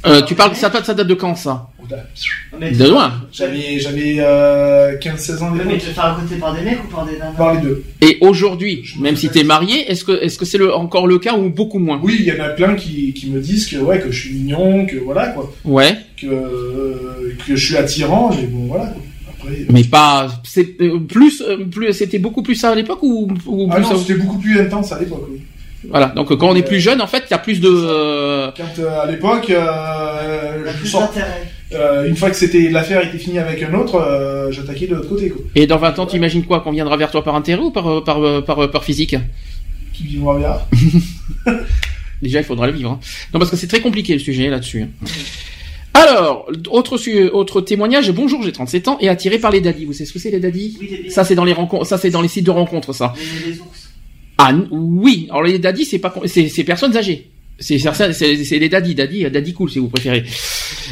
Euh, 0.06 0.22
tu 0.22 0.36
parles, 0.36 0.56
ça, 0.56 0.72
ça 0.84 0.94
date 0.94 1.08
de 1.08 1.14
quand 1.14 1.36
ça? 1.36 1.70
De 1.90 2.88
loin. 2.90 3.14
J'avais, 3.32 3.80
j'avais 3.80 4.18
euh, 4.20 4.98
15-16 4.98 5.44
ans 5.44 5.52
Mais 5.52 5.64
d'époque. 5.64 5.80
tu 5.80 5.88
te 5.88 5.92
faire 5.94 6.06
à 6.06 6.20
côté 6.22 6.36
par 6.36 6.54
des 6.56 6.62
mecs 6.62 6.84
ou 6.84 6.88
par 6.88 7.06
des 7.06 7.14
nanas 7.18 7.32
Par 7.38 7.54
les 7.56 7.62
deux. 7.62 7.84
Et 8.02 8.18
aujourd'hui, 8.22 8.84
même 9.00 9.16
si 9.16 9.30
t'es 9.30 9.44
marié, 9.44 9.90
est-ce 9.92 10.04
que 10.04 10.12
est-ce 10.24 10.38
que 10.38 10.46
c'est 10.46 10.58
le, 10.58 10.74
encore 10.74 11.08
le 11.08 11.20
cas 11.20 11.36
ou 11.36 11.50
beaucoup 11.50 11.80
moins? 11.80 12.00
Oui, 12.04 12.18
il 12.20 12.26
y 12.26 12.32
en 12.32 12.44
a 12.44 12.50
plein 12.50 12.76
qui, 12.76 13.14
qui 13.14 13.30
me 13.30 13.40
disent 13.40 13.68
que 13.68 13.78
ouais 13.78 14.00
que 14.00 14.12
je 14.12 14.20
suis 14.28 14.34
mignon, 14.36 14.86
que 14.86 14.98
voilà 14.98 15.28
quoi, 15.30 15.52
Ouais. 15.66 15.98
que 16.20 16.28
euh, 16.28 17.34
que 17.48 17.56
je 17.56 17.66
suis 17.66 17.78
attirant, 17.78 18.30
mais 18.36 18.48
bon 18.48 18.66
voilà. 18.68 18.86
Quoi. 18.88 19.02
Après, 19.42 19.66
Mais 19.70 19.84
pas, 19.84 20.28
c'est 20.44 20.76
euh, 20.82 21.00
plus, 21.00 21.42
euh, 21.42 21.64
plus, 21.66 21.94
c'était 21.94 22.20
beaucoup 22.20 22.44
plus 22.44 22.56
ça 22.56 22.72
à 22.72 22.76
l'époque 22.76 23.02
ou, 23.04 23.30
ou 23.48 23.68
ah 23.72 23.76
plus 23.76 23.84
non, 23.84 23.90
ça- 23.92 23.98
c'était 23.98 24.20
beaucoup 24.20 24.38
plus 24.40 24.60
intense 24.60 24.92
à 24.92 25.00
l'époque. 25.00 25.26
Oui. 25.32 25.40
Voilà. 25.90 26.08
Donc 26.08 26.28
quand 26.38 26.50
on 26.50 26.56
est 26.56 26.62
plus 26.68 26.82
jeune, 26.82 27.02
en 27.02 27.08
fait, 27.08 27.24
il 27.30 27.32
y 27.32 27.34
a 27.34 27.38
plus 27.38 27.62
de. 27.62 27.70
euh, 27.72 28.52
Quand 28.58 28.80
euh, 28.82 29.00
à 29.02 29.10
l'époque, 29.10 29.50
euh, 29.50 30.66
je. 30.84 30.98
Euh, 31.74 32.08
une 32.08 32.16
fois 32.16 32.30
que 32.30 32.36
c'était 32.36 32.70
l'affaire 32.70 33.06
était 33.06 33.18
finie 33.18 33.40
avec 33.40 33.62
un 33.64 33.74
autre, 33.74 33.96
euh, 33.96 34.52
j'attaquais 34.52 34.88
de 34.88 34.96
l'autre 34.96 35.10
côté 35.10 35.30
quoi. 35.30 35.42
Et 35.56 35.68
dans 35.68 35.78
20 35.78 36.00
ans, 36.00 36.06
t'imagines 36.06 36.44
quoi? 36.44 36.62
Qu'on 36.62 36.72
viendra 36.72 36.98
vers 36.98 37.12
toi 37.12 37.24
par 37.24 37.36
intérêt 37.36 37.62
ou 37.62 37.72
par 37.72 37.88
euh, 37.88 38.02
par 38.02 38.24
euh, 38.24 38.42
par, 38.42 38.60
euh, 38.64 38.68
par 38.68 38.84
physique? 38.84 39.16
Qui 39.94 40.04
vivra 40.04 40.38
bien. 40.38 40.58
Déjà, 42.22 42.40
il 42.40 42.44
faudra 42.46 42.68
le 42.68 42.74
vivre. 42.74 42.92
hein. 42.92 43.00
Non, 43.34 43.40
parce 43.40 43.50
que 43.52 43.58
c'est 43.58 43.68
très 43.68 43.82
compliqué 43.82 44.14
le 44.14 44.20
sujet 44.20 44.50
là-dessus. 44.50 44.82
hein. 44.84 44.90
Alors, 45.94 46.48
autre 46.70 46.98
su- 46.98 47.30
autre 47.30 47.62
témoignage. 47.62 48.12
Bonjour, 48.12 48.44
j'ai 48.44 48.52
37 48.52 48.88
ans 48.88 48.98
et 49.02 49.10
attiré 49.10 49.40
par 49.40 49.52
les 49.52 49.62
daddies. 49.62 49.86
Vous 49.86 49.94
savez 49.94 50.06
ce 50.06 50.14
que 50.14 50.20
c'est 50.20 50.30
les 50.32 50.40
daddies? 50.40 50.78
Ça, 51.10 51.24
c'est 51.24 51.36
dans 51.36 51.46
les 51.46 51.54
rencontres. 51.54 51.86
Ça, 51.86 51.98
c'est 51.98 52.10
dans 52.10 52.22
les 52.22 52.28
sites 52.28 52.46
de 52.46 52.52
rencontres, 52.52 52.94
ça. 52.94 53.14
Les, 53.46 53.52
les 53.54 53.60
ours. 53.60 53.90
Ah 54.38 54.54
oui. 54.72 55.28
Alors 55.30 55.44
les 55.44 55.60
daddies, 55.60 55.84
c'est 55.86 56.00
pas 56.00 56.14
c'est 56.26 56.64
personnes 56.64 56.96
âgées. 56.96 57.30
C'est 57.60 57.78
c'est 57.80 58.44
c'est 58.44 58.60
les 58.60 58.70
daddies, 58.70 58.96
daddy, 58.96 59.26
euh, 59.26 59.30
daddy 59.30 59.54
cool 59.54 59.70
si 59.70 59.80
vous 59.80 59.90
préférez. 59.90 60.24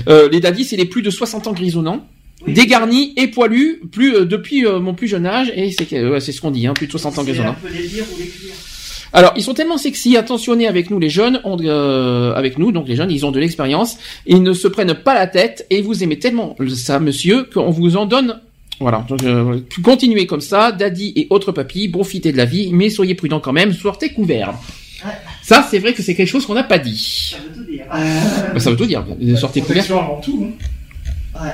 Euh, 0.07 0.27
les 0.31 0.39
daddies, 0.39 0.63
c'est 0.65 0.77
les 0.77 0.85
plus 0.85 1.01
de 1.01 1.09
60 1.09 1.47
ans 1.47 1.53
grisonnants, 1.53 2.05
dégarnis 2.47 3.13
et 3.17 3.27
poilus, 3.27 3.81
plus 3.91 4.15
euh, 4.15 4.25
depuis 4.25 4.65
euh, 4.65 4.79
mon 4.79 4.93
plus 4.93 5.07
jeune 5.07 5.25
âge 5.25 5.51
et 5.55 5.71
c'est 5.71 5.91
ouais, 6.03 6.19
ce 6.19 6.39
qu'on 6.41 6.51
dit, 6.51 6.67
hein, 6.67 6.73
plus 6.73 6.87
de 6.87 6.91
60 6.91 7.17
ans 7.19 7.23
grisonnants. 7.23 7.55
Alors, 9.13 9.33
ils 9.37 9.43
sont 9.43 9.53
tellement 9.53 9.77
sexy, 9.77 10.17
attentionnés 10.17 10.67
avec 10.67 10.89
nous 10.89 10.99
les 10.99 11.09
jeunes, 11.09 11.39
on- 11.45 11.57
euh, 11.63 12.33
avec 12.33 12.57
nous, 12.59 12.73
donc 12.73 12.87
les 12.89 12.95
jeunes, 12.97 13.09
ils 13.09 13.25
ont 13.25 13.31
de 13.31 13.39
l'expérience, 13.39 13.97
ils 14.25 14.43
ne 14.43 14.51
se 14.53 14.67
prennent 14.67 14.93
pas 14.95 15.13
la 15.15 15.27
tête 15.27 15.65
et 15.69 15.81
vous 15.81 16.03
aimez 16.03 16.19
tellement 16.19 16.55
ça, 16.75 16.99
monsieur, 16.99 17.43
qu'on 17.45 17.69
vous 17.69 17.95
en 17.95 18.05
donne. 18.05 18.41
Voilà, 18.81 19.05
donc 19.09 19.23
euh, 19.23 19.59
continuez 19.81 20.27
comme 20.27 20.41
ça, 20.41 20.71
daddy 20.73 21.13
et 21.15 21.27
autres 21.29 21.51
papis, 21.53 21.87
profitez 21.87 22.31
de 22.33 22.37
la 22.37 22.45
vie, 22.45 22.69
mais 22.73 22.89
soyez 22.89 23.15
prudents 23.15 23.39
quand 23.39 23.53
même, 23.53 23.71
sortez 23.73 24.09
couverts. 24.09 24.53
Ça, 25.43 25.65
c'est 25.69 25.79
vrai 25.79 25.93
que 25.93 26.01
c'est 26.03 26.15
quelque 26.15 26.27
chose 26.29 26.45
qu'on 26.45 26.53
n'a 26.55 26.63
pas 26.63 26.79
dit. 26.79 27.31
Ça 27.31 27.37
veut 27.37 27.53
tout 27.55 27.63
dire. 27.71 27.85
Bah, 27.89 28.59
ça 28.59 28.69
veut 28.71 28.75
tout 28.77 28.85
dire, 28.85 29.05
sortez 29.37 29.61
couverts. 29.61 29.75
Protection 29.85 29.99
avant 29.99 30.21
tout. 30.21 30.47
hein. 31.35 31.41
Ouais. 31.43 31.51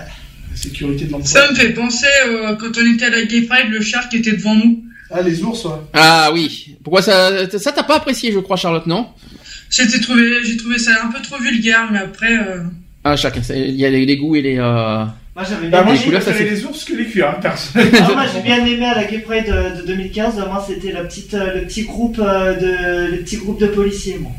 La 0.51 0.55
sécurité 0.57 1.05
de 1.05 1.11
l'emploi. 1.11 1.27
Ça 1.27 1.49
me 1.51 1.55
fait 1.55 1.69
penser 1.73 2.05
euh, 2.27 2.55
quand 2.55 2.69
on 2.77 2.93
était 2.93 3.05
à 3.05 3.09
la 3.09 3.23
Gay 3.25 3.41
Pride, 3.43 3.69
le 3.69 3.81
char 3.81 4.07
qui 4.09 4.17
était 4.17 4.33
devant 4.33 4.55
nous. 4.55 4.83
Ah, 5.11 5.22
les 5.22 5.43
ours, 5.43 5.65
ouais. 5.65 5.72
Ah 5.93 6.31
oui. 6.33 6.75
Pourquoi 6.83 7.01
ça, 7.01 7.47
ça 7.59 7.72
t'a 7.72 7.83
pas 7.83 7.97
apprécié, 7.97 8.31
je 8.31 8.39
crois, 8.39 8.55
Charlotte, 8.57 8.85
non? 8.88 9.07
J'étais 9.69 9.99
trouvé, 9.99 10.43
j'ai 10.43 10.55
trouvé 10.57 10.77
ça 10.80 10.91
un 11.03 11.11
peu 11.11 11.22
trop 11.22 11.38
vulgaire, 11.38 11.89
mais 11.91 11.99
après. 11.99 12.38
euh, 12.38 12.63
Ah, 13.03 13.15
chacun, 13.15 13.41
il 13.55 13.75
y 13.75 13.85
a 13.85 13.89
les, 13.89 14.05
les 14.05 14.17
goûts 14.17 14.35
et 14.35 14.41
les. 14.41 14.57
Euh... 15.35 15.39
Moi 15.39 15.43
j'avais 15.49 15.67
Bah, 15.69 15.77
bien 15.77 15.83
moi, 15.83 15.93
les 15.93 15.99
j'ai 15.99 16.05
couleurs, 16.05 16.21
ça, 16.21 16.31
préféré 16.31 16.49
c'est- 16.51 16.55
les 16.57 16.65
ours 16.65 16.83
que 16.83 16.93
les 16.93 17.05
cuirs, 17.05 17.29
hein, 17.35 17.39
personnellement. 17.41 17.97
Ah, 18.01 18.11
moi 18.13 18.23
j'ai 18.33 18.41
bien 18.41 18.65
aimé 18.65 18.85
à 18.85 18.95
la 18.95 19.03
Gay 19.05 19.19
Pride 19.19 19.45
de, 19.47 19.81
de 19.81 19.87
2015, 19.87 20.35
moi 20.47 20.63
c'était 20.67 20.91
la 20.91 21.03
petite, 21.03 21.33
euh, 21.33 21.55
le 21.55 21.61
petit 21.61 21.83
groupe 21.83 22.19
euh, 22.19 22.53
de, 23.09 23.11
le 23.15 23.17
petit 23.23 23.37
groupe 23.37 23.59
de 23.59 23.67
policiers, 23.67 24.17
moi. 24.19 24.31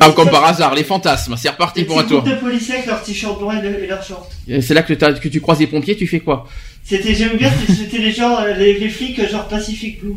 Ah, 0.00 0.10
comme 0.10 0.30
par 0.30 0.44
hasard, 0.46 0.74
les 0.74 0.84
fantasmes. 0.84 1.36
C'est 1.36 1.50
reparti 1.50 1.80
Les 1.80 1.86
pour 1.86 1.98
un 1.98 2.02
petits 2.04 2.14
groupes 2.14 2.24
tour. 2.24 2.34
de 2.34 2.38
policiers 2.40 2.74
avec 2.74 2.86
leurs 2.86 3.02
t-shirts 3.02 3.38
blancs 3.38 3.54
et, 3.62 3.68
le- 3.68 3.84
et 3.84 3.86
leurs 3.86 4.02
shorts. 4.02 4.28
Et 4.48 4.62
C'est 4.62 4.72
là 4.72 4.82
que, 4.82 4.94
t'as- 4.94 5.12
que 5.12 5.28
tu 5.28 5.40
croises 5.42 5.60
les 5.60 5.66
pompiers, 5.66 5.96
tu 5.96 6.06
fais 6.06 6.20
quoi? 6.20 6.48
C'était, 6.84 7.14
j'aime 7.14 7.36
bien, 7.36 7.50
c'était- 7.60 7.78
c'était 7.82 7.98
les 7.98 8.10
gens, 8.12 8.38
euh, 8.40 8.54
les, 8.54 8.78
les 8.78 8.88
flics 8.88 9.18
euh, 9.18 9.28
genre 9.28 9.46
Pacific 9.48 10.00
Blue. 10.00 10.14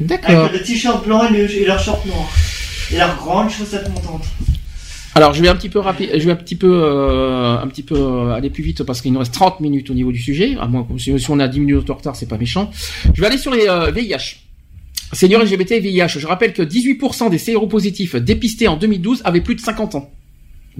D'accord. 0.00 0.44
Avec 0.46 0.52
le 0.60 0.62
t-shirt 0.62 1.04
blanc 1.06 1.26
et, 1.28 1.32
le- 1.32 1.50
et 1.50 1.64
leurs 1.64 1.80
shorts 1.82 2.04
noirs. 2.06 2.28
Et 2.92 2.96
leurs 2.98 3.16
grandes 3.16 3.50
chaussettes 3.50 3.88
montantes. 3.88 4.26
Alors, 5.16 5.32
je 5.32 5.40
vais 5.40 5.48
un 5.48 5.54
petit 5.54 5.68
peu 5.68 5.78
rapide, 5.78 6.10
je 6.12 6.24
vais 6.24 6.32
un 6.32 6.36
petit 6.36 6.56
peu, 6.56 6.82
euh, 6.82 7.56
un 7.56 7.66
petit 7.68 7.84
peu 7.84 7.94
euh, 7.94 8.34
aller 8.34 8.50
plus 8.50 8.64
vite 8.64 8.82
parce 8.82 9.00
qu'il 9.00 9.12
nous 9.12 9.20
reste 9.20 9.32
30 9.32 9.60
minutes 9.60 9.88
au 9.90 9.94
niveau 9.94 10.10
du 10.10 10.18
sujet. 10.18 10.56
À 10.60 10.66
moins 10.66 10.82
que 10.82 10.98
si, 10.98 11.16
si 11.20 11.30
on 11.30 11.38
a 11.38 11.46
10 11.46 11.60
minutes 11.60 11.86
de 11.86 11.92
retard, 11.92 12.16
c'est 12.16 12.28
pas 12.28 12.36
méchant. 12.36 12.72
Je 13.14 13.20
vais 13.20 13.28
aller 13.28 13.38
sur 13.38 13.54
les 13.54 13.68
euh, 13.68 13.92
VIH. 13.92 14.40
Seniors 15.12 15.44
LGBT 15.44 15.72
et 15.72 15.80
VIH. 15.80 16.18
Je 16.18 16.26
rappelle 16.26 16.52
que 16.52 16.62
18% 16.62 17.30
des 17.30 17.38
séropositifs 17.38 18.16
dépistés 18.16 18.66
en 18.66 18.76
2012 18.76 19.22
avaient 19.24 19.40
plus 19.40 19.54
de 19.54 19.60
50 19.60 19.94
ans. 19.94 20.10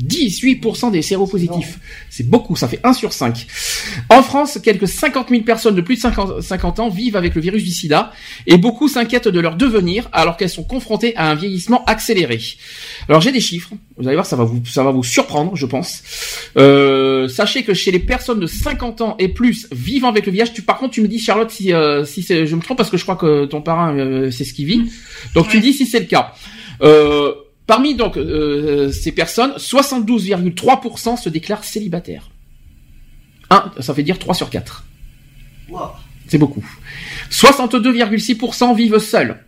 18% 0.03 0.91
des 0.91 1.03
séropositifs. 1.03 1.79
C'est 2.11 2.29
beaucoup, 2.29 2.57
ça 2.57 2.69
fait 2.69 2.81
1 2.83 2.93
sur 2.95 3.13
5. 3.13 3.47
En 4.09 4.23
France, 4.23 4.59
quelques 4.63 4.89
50 4.89 5.29
000 5.31 5.43
personnes 5.43 5.75
de 5.75 5.81
plus 5.81 5.97
de 5.97 6.01
50, 6.01 6.41
50 6.43 6.81
ans 6.81 6.89
vivent 6.89 7.17
avec 7.17 7.35
le 7.35 7.41
virus 7.41 7.63
du 7.63 7.71
sida 7.71 8.13
et 8.47 8.57
beaucoup 8.57 8.89
s'inquiètent 8.89 9.29
de 9.29 9.41
leur 9.41 9.57
devenir 9.57 10.09
alors 10.13 10.37
qu'elles 10.37 10.49
sont 10.51 10.65
confrontées 10.65 11.15
à 11.17 11.31
un 11.31 11.35
vieillissement 11.35 11.85
accéléré. 11.85 12.41
Alors 13.09 13.21
j'ai 13.21 13.31
des 13.33 13.41
chiffres, 13.41 13.71
vous 13.97 14.07
allez 14.09 14.17
voir, 14.17 14.27
ça 14.27 14.37
va 14.37 14.45
vous, 14.45 14.61
ça 14.67 14.83
va 14.83 14.91
vous 14.91 15.05
surprendre, 15.05 15.55
je 15.57 15.67
pense. 15.67 16.03
Euh, 16.57 17.29
sachez 17.29 17.63
que 17.63 17.75
chez 17.75 17.91
les 17.91 17.99
personnes 17.99 18.41
de 18.41 18.47
50 18.47 19.01
ans 19.01 19.17
et 19.19 19.29
plus 19.29 19.69
vivant 19.73 20.09
avec 20.09 20.27
le 20.27 20.33
VIH, 20.33 20.53
tu, 20.55 20.63
par 20.63 20.79
contre 20.79 20.95
tu 20.95 21.03
me 21.03 21.09
dis 21.09 21.19
Charlotte 21.19 21.51
si, 21.51 21.73
euh, 21.73 22.05
si 22.05 22.23
c'est- 22.23 22.47
je 22.47 22.57
me 22.57 22.61
trompe 22.61 22.79
parce 22.79 22.91
que 22.91 22.97
je 22.97 23.03
crois 23.03 23.17
que 23.17 23.45
ton 23.45 23.63
parrain 23.63 23.97
euh, 23.97 24.31
c'est 24.31 24.45
ce 24.45 24.53
qu'il 24.53 24.67
vit. 24.67 24.83
Donc 25.35 25.49
tu 25.49 25.57
me 25.59 25.63
dis 25.63 25.73
si 25.73 25.87
c'est 25.87 26.01
le 26.01 26.07
cas. 26.07 26.33
Euh, 26.83 27.33
Parmi 27.67 27.95
donc 27.95 28.17
euh, 28.17 28.93
ces 28.93 29.13
personnes, 29.13 29.53
72,3% 29.53 31.17
se 31.17 31.29
déclarent 31.29 31.65
célibataires. 31.65 32.31
Un, 33.51 33.73
ça 33.81 33.95
fait 33.95 34.03
dire 34.03 34.19
3 34.19 34.35
sur 34.35 34.51
4. 34.51 34.85
Wow. 35.71 35.81
C'est 36.29 36.39
beaucoup. 36.39 36.65
62,6% 37.31 38.77
vivent 38.77 38.99
seuls. 38.99 39.45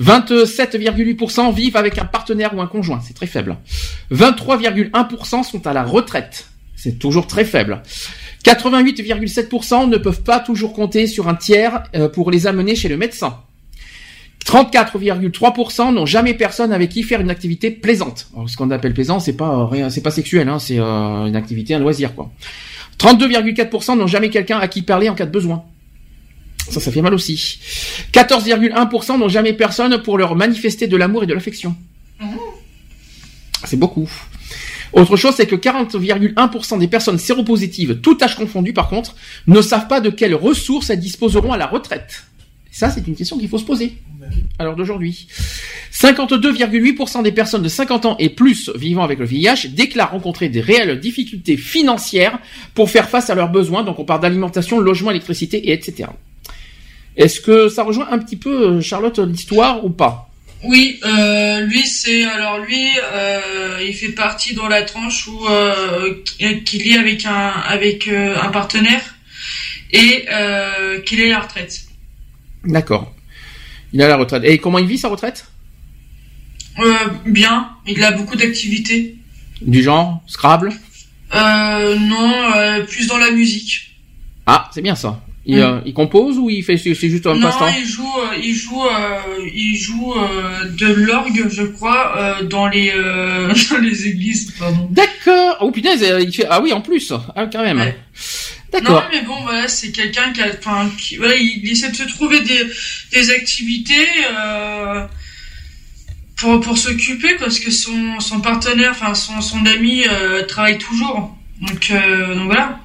27,8% 0.00 1.52
vivent 1.52 1.76
avec 1.76 1.98
un 1.98 2.04
partenaire 2.04 2.54
ou 2.54 2.60
un 2.60 2.68
conjoint, 2.68 3.00
c'est 3.04 3.14
très 3.14 3.26
faible. 3.26 3.56
23,1% 4.12 5.42
sont 5.42 5.66
à 5.66 5.72
la 5.72 5.82
retraite, 5.82 6.48
c'est 6.76 6.98
toujours 6.98 7.26
très 7.26 7.44
faible. 7.44 7.82
88,7% 8.44 9.88
ne 9.88 9.96
peuvent 9.96 10.22
pas 10.22 10.38
toujours 10.38 10.72
compter 10.72 11.08
sur 11.08 11.28
un 11.28 11.34
tiers 11.34 11.82
euh, 11.96 12.08
pour 12.08 12.30
les 12.30 12.46
amener 12.46 12.76
chez 12.76 12.88
le 12.88 12.96
médecin. 12.96 13.40
34,3% 14.48 15.92
n'ont 15.92 16.06
jamais 16.06 16.32
personne 16.32 16.72
avec 16.72 16.88
qui 16.88 17.02
faire 17.02 17.20
une 17.20 17.28
activité 17.28 17.70
plaisante. 17.70 18.28
Alors, 18.34 18.48
ce 18.48 18.56
qu'on 18.56 18.70
appelle 18.70 18.94
plaisant, 18.94 19.20
c'est 19.20 19.34
pas 19.34 19.68
euh, 19.74 19.90
c'est 19.90 20.00
pas 20.00 20.10
sexuel, 20.10 20.48
hein, 20.48 20.58
c'est 20.58 20.78
euh, 20.78 21.26
une 21.26 21.36
activité, 21.36 21.74
un 21.74 21.78
loisir, 21.78 22.14
quoi. 22.14 22.30
32,4% 22.98 23.98
n'ont 23.98 24.06
jamais 24.06 24.30
quelqu'un 24.30 24.58
à 24.58 24.66
qui 24.66 24.80
parler 24.80 25.10
en 25.10 25.14
cas 25.14 25.26
de 25.26 25.30
besoin. 25.30 25.64
Ça, 26.70 26.80
ça 26.80 26.90
fait 26.90 27.02
mal 27.02 27.12
aussi. 27.12 27.60
14,1% 28.12 29.18
n'ont 29.18 29.28
jamais 29.28 29.52
personne 29.52 30.02
pour 30.02 30.16
leur 30.16 30.34
manifester 30.34 30.86
de 30.86 30.96
l'amour 30.96 31.24
et 31.24 31.26
de 31.26 31.34
l'affection. 31.34 31.76
C'est 33.64 33.78
beaucoup. 33.78 34.10
Autre 34.94 35.16
chose, 35.16 35.34
c'est 35.36 35.46
que 35.46 35.56
40,1% 35.56 36.78
des 36.78 36.88
personnes 36.88 37.18
séropositives, 37.18 38.00
tout 38.00 38.16
âge 38.22 38.34
confondu 38.34 38.72
par 38.72 38.88
contre, 38.88 39.14
ne 39.46 39.60
savent 39.60 39.88
pas 39.88 40.00
de 40.00 40.08
quelles 40.08 40.34
ressources 40.34 40.88
elles 40.88 41.00
disposeront 41.00 41.52
à 41.52 41.58
la 41.58 41.66
retraite. 41.66 42.24
Ça, 42.78 42.90
c'est 42.90 43.08
une 43.08 43.16
question 43.16 43.36
qu'il 43.36 43.48
faut 43.48 43.58
se 43.58 43.64
poser 43.64 43.94
à 44.56 44.62
l'heure 44.62 44.76
d'aujourd'hui. 44.76 45.26
52,8% 45.92 47.24
des 47.24 47.32
personnes 47.32 47.64
de 47.64 47.68
50 47.68 48.06
ans 48.06 48.16
et 48.20 48.28
plus 48.28 48.70
vivant 48.76 49.02
avec 49.02 49.18
le 49.18 49.26
VIH 49.26 49.70
déclarent 49.70 50.12
rencontrer 50.12 50.48
des 50.48 50.60
réelles 50.60 51.00
difficultés 51.00 51.56
financières 51.56 52.38
pour 52.74 52.88
faire 52.88 53.08
face 53.08 53.30
à 53.30 53.34
leurs 53.34 53.48
besoins. 53.48 53.82
Donc 53.82 53.98
on 53.98 54.04
parle 54.04 54.20
d'alimentation, 54.20 54.78
logement, 54.78 55.10
électricité 55.10 55.56
et 55.56 55.72
etc. 55.72 56.10
Est-ce 57.16 57.40
que 57.40 57.68
ça 57.68 57.82
rejoint 57.82 58.06
un 58.12 58.18
petit 58.20 58.36
peu, 58.36 58.76
euh, 58.76 58.80
Charlotte, 58.80 59.18
l'histoire 59.18 59.84
ou 59.84 59.90
pas? 59.90 60.30
Oui, 60.62 61.00
euh, 61.04 61.62
lui 61.62 61.84
c'est 61.84 62.22
alors 62.26 62.60
lui, 62.60 62.90
euh, 63.12 63.80
il 63.84 63.92
fait 63.92 64.12
partie 64.12 64.54
dans 64.54 64.68
la 64.68 64.82
tranche 64.82 65.26
où 65.26 65.48
euh, 65.48 66.14
qu'il 66.64 66.86
est 66.86 66.96
avec 66.96 67.26
un 67.26 67.48
avec 67.48 68.06
euh, 68.06 68.36
un 68.40 68.50
partenaire 68.50 69.16
et 69.90 70.26
euh, 70.32 71.00
qu'il 71.00 71.18
est 71.18 71.32
à 71.32 71.38
la 71.38 71.40
retraite. 71.40 71.87
D'accord. 72.64 73.12
Il 73.92 74.02
à 74.02 74.08
la 74.08 74.16
retraite. 74.16 74.42
Et 74.44 74.58
comment 74.58 74.78
il 74.78 74.86
vit 74.86 74.98
sa 74.98 75.08
retraite? 75.08 75.46
Euh, 76.78 76.92
bien, 77.26 77.70
il 77.86 78.02
a 78.04 78.12
beaucoup 78.12 78.36
d'activités. 78.36 79.16
Du 79.62 79.82
genre? 79.82 80.22
Scrabble? 80.26 80.72
Euh, 81.34 81.96
non, 81.98 82.32
euh, 82.56 82.84
plus 82.84 83.06
dans 83.08 83.18
la 83.18 83.30
musique. 83.30 83.96
Ah, 84.46 84.70
c'est 84.72 84.82
bien 84.82 84.94
ça. 84.94 85.20
Il, 85.44 85.58
Mm. 85.60 85.82
il 85.86 85.94
compose 85.94 86.36
ou 86.36 86.50
il 86.50 86.62
fait 86.62 86.76
c'est 86.76 86.94
juste 86.94 87.26
un 87.26 87.34
non, 87.34 87.40
passe-temps? 87.48 87.68
il 87.80 87.86
joue, 87.86 88.04
il 88.42 88.54
joue, 88.54 88.82
il 89.54 89.76
joue 89.78 90.14
de 90.78 90.86
l'orgue, 90.92 91.48
je 91.50 91.62
crois, 91.62 92.36
dans 92.50 92.66
les 92.68 92.92
dans 93.70 93.78
les 93.78 94.06
églises. 94.08 94.52
D'accord. 94.90 95.56
Oh 95.62 95.70
putain, 95.70 95.94
il 96.20 96.32
fait 96.34 96.46
ah 96.50 96.60
oui 96.60 96.72
en 96.74 96.82
plus. 96.82 97.12
Ah 97.34 97.46
quand 97.50 97.62
même. 97.64 97.94
Non, 98.72 99.02
mais 99.10 99.22
bon, 99.22 99.40
voilà, 99.42 99.66
c'est 99.66 99.90
quelqu'un 99.92 100.32
qui 100.32 100.42
a, 100.42 100.48
enfin, 100.58 100.90
qui, 100.98 101.16
voilà, 101.16 101.34
il 101.36 101.68
essaie 101.70 101.90
de 101.90 101.96
se 101.96 102.02
trouver 102.04 102.40
des, 102.42 102.66
des 103.12 103.30
activités 103.30 104.06
euh, 104.30 105.06
pour, 106.36 106.60
pour 106.60 106.76
s'occuper 106.76 107.34
parce 107.38 107.58
que 107.58 107.70
son, 107.70 108.20
son 108.20 108.40
partenaire, 108.40 108.90
enfin, 108.90 109.14
son, 109.14 109.40
son 109.40 109.64
ami 109.64 110.04
euh, 110.06 110.44
travaille 110.44 110.78
toujours. 110.78 111.36
Donc, 111.60 111.90
euh, 111.90 112.34
donc 112.34 112.46
voilà. 112.46 112.78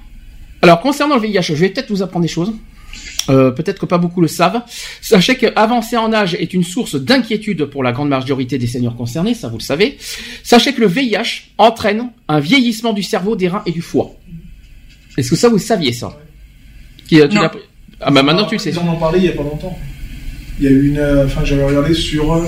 Alors 0.61 0.79
concernant 0.79 1.15
le 1.15 1.21
VIH, 1.21 1.41
je 1.41 1.53
vais 1.53 1.69
peut-être 1.69 1.89
vous 1.89 2.01
apprendre 2.01 2.23
des 2.23 2.31
choses. 2.31 2.53
Peut-être 3.27 3.79
que 3.79 3.85
pas 3.85 3.97
beaucoup 3.97 4.19
le 4.19 4.27
savent. 4.27 4.63
Sachez 5.01 5.37
qu'avancer 5.37 5.95
en 5.95 6.11
âge 6.11 6.35
est 6.35 6.53
une 6.53 6.63
source 6.63 6.95
d'inquiétude 6.95 7.65
pour 7.65 7.81
la 7.81 7.93
grande 7.93 8.09
majorité 8.09 8.57
des 8.57 8.67
seniors 8.67 8.97
concernés, 8.97 9.33
ça 9.33 9.47
vous 9.47 9.59
le 9.59 9.63
savez. 9.63 9.97
Sachez 10.43 10.73
que 10.73 10.81
le 10.81 10.87
VIH 10.87 11.43
entraîne 11.57 12.09
un 12.27 12.41
vieillissement 12.41 12.91
du 12.91 13.01
cerveau, 13.01 13.37
des 13.37 13.47
reins 13.47 13.63
et 13.65 13.71
du 13.71 13.81
foie. 13.81 14.13
Est-ce 15.17 15.29
que 15.29 15.35
ça 15.35 15.49
vous 15.49 15.57
saviez 15.59 15.93
ça 15.93 16.17
Qui, 17.07 17.15
tu 17.29 17.35
Non. 17.35 17.41
l'as- 17.43 17.51
Ah 18.01 18.11
bah 18.11 18.23
maintenant 18.23 18.45
tu 18.45 18.55
le 18.55 18.59
sais. 18.59 18.71
Ils 18.71 18.79
en 18.79 18.87
ont 18.87 18.97
parlé 18.99 19.19
il 19.19 19.25
y 19.25 19.29
a 19.29 19.33
pas 19.33 19.43
longtemps. 19.43 19.77
Il 20.59 20.65
y 20.65 20.67
a 20.67 20.71
eu 20.71 20.87
une. 20.89 20.97
euh, 20.97 21.25
Enfin, 21.25 21.43
j'avais 21.45 21.63
regardé 21.65 21.93
sur. 21.93 22.33
euh, 22.33 22.47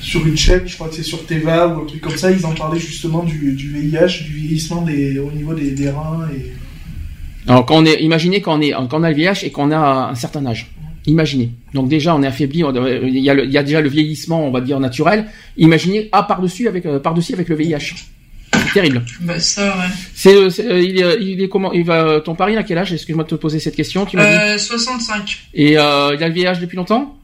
sur 0.00 0.26
une 0.26 0.36
chaîne, 0.36 0.62
je 0.66 0.74
crois 0.74 0.88
que 0.88 0.94
c'est 0.96 1.02
sur 1.02 1.24
Teva 1.24 1.66
ou 1.68 1.82
un 1.82 1.86
truc 1.86 2.02
comme 2.02 2.16
ça, 2.16 2.30
ils 2.30 2.44
en 2.44 2.52
parlaient 2.54 2.78
justement 2.78 3.22
du, 3.22 3.52
du 3.52 3.68
VIH, 3.70 4.24
du 4.24 4.32
vieillissement 4.34 4.82
des, 4.82 5.18
au 5.18 5.30
niveau 5.32 5.54
des, 5.54 5.70
des 5.70 5.88
reins 5.88 6.28
et. 6.36 6.52
Alors 7.48 7.64
quand 7.66 7.76
on 7.76 7.86
est, 7.86 8.02
imaginez 8.02 8.40
quand 8.42 8.58
on 8.58 8.60
est, 8.60 8.72
quand 8.72 8.88
on 9.00 9.02
a 9.02 9.10
le 9.10 9.16
VIH 9.16 9.44
et 9.44 9.50
qu'on 9.50 9.70
a 9.70 10.10
un 10.10 10.14
certain 10.14 10.44
âge. 10.46 10.70
Imaginez. 11.06 11.50
Donc 11.74 11.88
déjà 11.88 12.14
on 12.14 12.22
est 12.22 12.26
affaibli, 12.26 12.64
on- 12.64 12.74
euh, 12.74 13.00
il 13.06 13.18
y 13.18 13.28
a, 13.30 13.34
le- 13.34 13.44
il 13.46 13.50
y 13.52 13.58
a 13.58 13.62
déjà 13.62 13.80
le 13.80 13.88
vieillissement, 13.88 14.46
on 14.46 14.50
va 14.50 14.60
dire 14.60 14.78
naturel. 14.80 15.26
Imaginez 15.56 16.08
ah 16.12 16.22
par 16.22 16.40
dessus 16.42 16.68
avec 16.68 16.84
euh, 16.86 16.98
par 17.00 17.14
dessus 17.14 17.32
avec 17.34 17.48
le 17.48 17.56
VIH. 17.56 17.94
C'est 18.74 18.80
terrible. 18.80 19.04
Bah, 19.20 19.38
ça, 19.38 19.68
ouais. 19.68 19.94
C'est, 20.14 20.34
euh, 20.34 20.50
c'est, 20.50 20.66
euh, 20.66 20.80
il, 20.82 21.00
est, 21.00 21.16
il 21.22 21.40
est 21.42 21.48
comment 21.48 21.72
Il 21.72 21.84
va 21.84 22.20
ton 22.20 22.34
pari 22.34 22.56
à 22.56 22.64
quel 22.64 22.76
âge? 22.78 22.92
Excuse-moi 22.92 23.24
de 23.24 23.28
te 23.28 23.34
poser 23.36 23.60
cette 23.60 23.76
question. 23.76 24.04
Tu 24.04 24.16
m'as 24.16 24.24
dit. 24.26 24.52
Euh, 24.54 24.58
65. 24.58 25.38
Et 25.54 25.78
euh, 25.78 26.14
il 26.16 26.22
a 26.24 26.28
le 26.28 26.34
VIH 26.34 26.58
depuis 26.60 26.76
longtemps? 26.76 27.16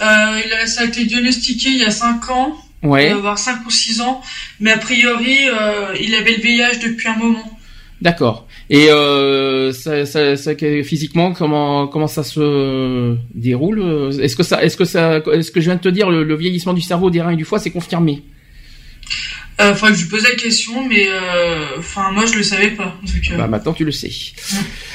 Euh, 0.00 0.04
il 0.44 0.52
a, 0.52 0.66
ça 0.66 0.82
a 0.82 0.84
été 0.84 1.04
diagnostiqué 1.06 1.70
il 1.70 1.78
y 1.78 1.84
a 1.84 1.90
5 1.90 2.30
ans, 2.30 2.56
Ouais. 2.82 3.10
euh, 3.12 3.16
voire 3.16 3.38
5 3.38 3.66
ou 3.66 3.70
6 3.70 4.00
ans, 4.00 4.20
mais 4.60 4.70
a 4.70 4.78
priori, 4.78 5.38
euh, 5.48 5.94
il 6.00 6.14
avait 6.14 6.36
le 6.36 6.42
VIH 6.42 6.78
depuis 6.84 7.08
un 7.08 7.16
moment. 7.16 7.58
D'accord. 8.00 8.46
Et 8.70 8.90
euh, 8.90 9.72
ça, 9.72 10.06
ça, 10.06 10.36
ça- 10.36 10.54
que- 10.54 10.82
physiquement, 10.84 11.32
comment 11.32 11.88
comment 11.88 12.06
ça 12.06 12.22
se 12.22 13.16
déroule? 13.34 14.12
Est-ce 14.22 14.36
que 14.36 14.44
ça, 14.44 14.62
est-ce 14.62 14.76
que 14.76 14.84
ça, 14.84 15.20
est-ce 15.32 15.50
que 15.50 15.60
je 15.60 15.64
viens 15.64 15.74
de 15.76 15.80
te 15.80 15.88
dire 15.88 16.08
le, 16.10 16.22
le 16.22 16.36
vieillissement 16.36 16.74
du 16.74 16.82
cerveau, 16.82 17.10
des 17.10 17.20
reins 17.22 17.30
et 17.32 17.36
du 17.36 17.44
foie, 17.44 17.58
c'est 17.58 17.70
confirmé? 17.72 18.22
Euh, 19.60 19.74
faudrait 19.74 19.92
que 19.92 19.98
je 19.98 20.02
lui 20.04 20.10
pose 20.10 20.22
la 20.22 20.34
question, 20.36 20.86
mais 20.88 21.08
euh, 21.08 21.78
enfin 21.78 22.10
moi 22.12 22.26
je 22.26 22.34
le 22.34 22.42
savais 22.42 22.70
pas. 22.70 22.96
Donc, 23.02 23.30
euh, 23.32 23.36
Bah 23.36 23.48
maintenant 23.48 23.72
tu 23.72 23.84
le 23.84 23.92
sais. 23.92 24.10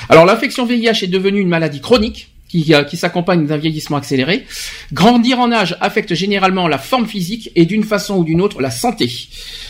Alors 0.10 0.26
l'infection 0.26 0.66
VIH 0.66 1.04
est 1.04 1.08
devenue 1.08 1.42
une 1.42 1.50
maladie 1.50 1.82
chronique 1.82 2.30
qui, 2.48 2.74
qui 2.88 2.98
s'accompagne 2.98 3.46
d'un 3.46 3.58
vieillissement 3.58 3.98
accéléré. 3.98 4.46
Grandir 4.94 5.40
en 5.40 5.52
âge 5.52 5.76
affecte 5.82 6.14
généralement 6.14 6.68
la 6.68 6.78
forme 6.78 7.08
physique 7.08 7.52
et 7.56 7.66
d'une 7.66 7.84
façon 7.84 8.18
ou 8.18 8.24
d'une 8.24 8.42
autre 8.42 8.62
la 8.62 8.72
santé. 8.72 9.12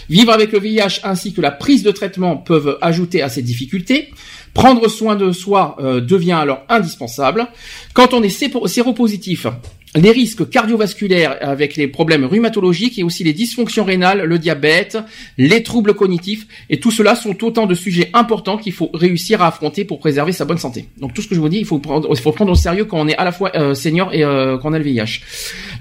Vivre 0.09 0.31
avec 0.31 0.51
le 0.51 0.59
VIH 0.59 0.99
ainsi 1.03 1.33
que 1.33 1.41
la 1.41 1.51
prise 1.51 1.81
de 1.83 1.91
traitement 1.91 2.37
peuvent 2.37 2.77
ajouter 2.81 3.21
à 3.21 3.29
ces 3.29 3.41
difficultés. 3.41 4.11
Prendre 4.53 4.87
soin 4.87 5.15
de 5.15 5.31
soi 5.31 5.77
euh, 5.79 6.01
devient 6.01 6.33
alors 6.33 6.63
indispensable. 6.69 7.47
Quand 7.93 8.13
on 8.13 8.21
est 8.21 8.29
séropositif, 8.29 9.47
les 9.95 10.11
risques 10.11 10.49
cardiovasculaires 10.49 11.37
avec 11.41 11.75
les 11.75 11.87
problèmes 11.87 12.25
rhumatologiques 12.25 12.97
et 12.97 13.03
aussi 13.03 13.23
les 13.23 13.33
dysfonctions 13.33 13.83
rénales, 13.83 14.23
le 14.23 14.39
diabète, 14.39 14.97
les 15.37 15.63
troubles 15.63 15.93
cognitifs, 15.93 16.47
et 16.69 16.79
tout 16.79 16.91
cela 16.91 17.15
sont 17.15 17.43
autant 17.43 17.67
de 17.67 17.75
sujets 17.75 18.09
importants 18.13 18.57
qu'il 18.57 18.73
faut 18.73 18.89
réussir 18.93 19.41
à 19.41 19.47
affronter 19.47 19.85
pour 19.85 19.99
préserver 19.99 20.31
sa 20.31 20.45
bonne 20.45 20.57
santé. 20.57 20.85
Donc 20.99 21.13
tout 21.13 21.21
ce 21.21 21.27
que 21.27 21.35
je 21.35 21.39
vous 21.39 21.49
dis, 21.49 21.59
il 21.59 21.65
faut 21.65 21.79
prendre, 21.79 22.07
il 22.09 22.19
faut 22.19 22.31
prendre 22.31 22.51
au 22.51 22.55
sérieux 22.55 22.85
quand 22.85 22.99
on 22.99 23.07
est 23.07 23.15
à 23.17 23.23
la 23.23 23.31
fois 23.31 23.51
euh, 23.55 23.73
senior 23.73 24.13
et 24.13 24.23
euh, 24.23 24.57
quand 24.57 24.73
a 24.73 24.79
le 24.79 24.83
VIH. 24.83 25.21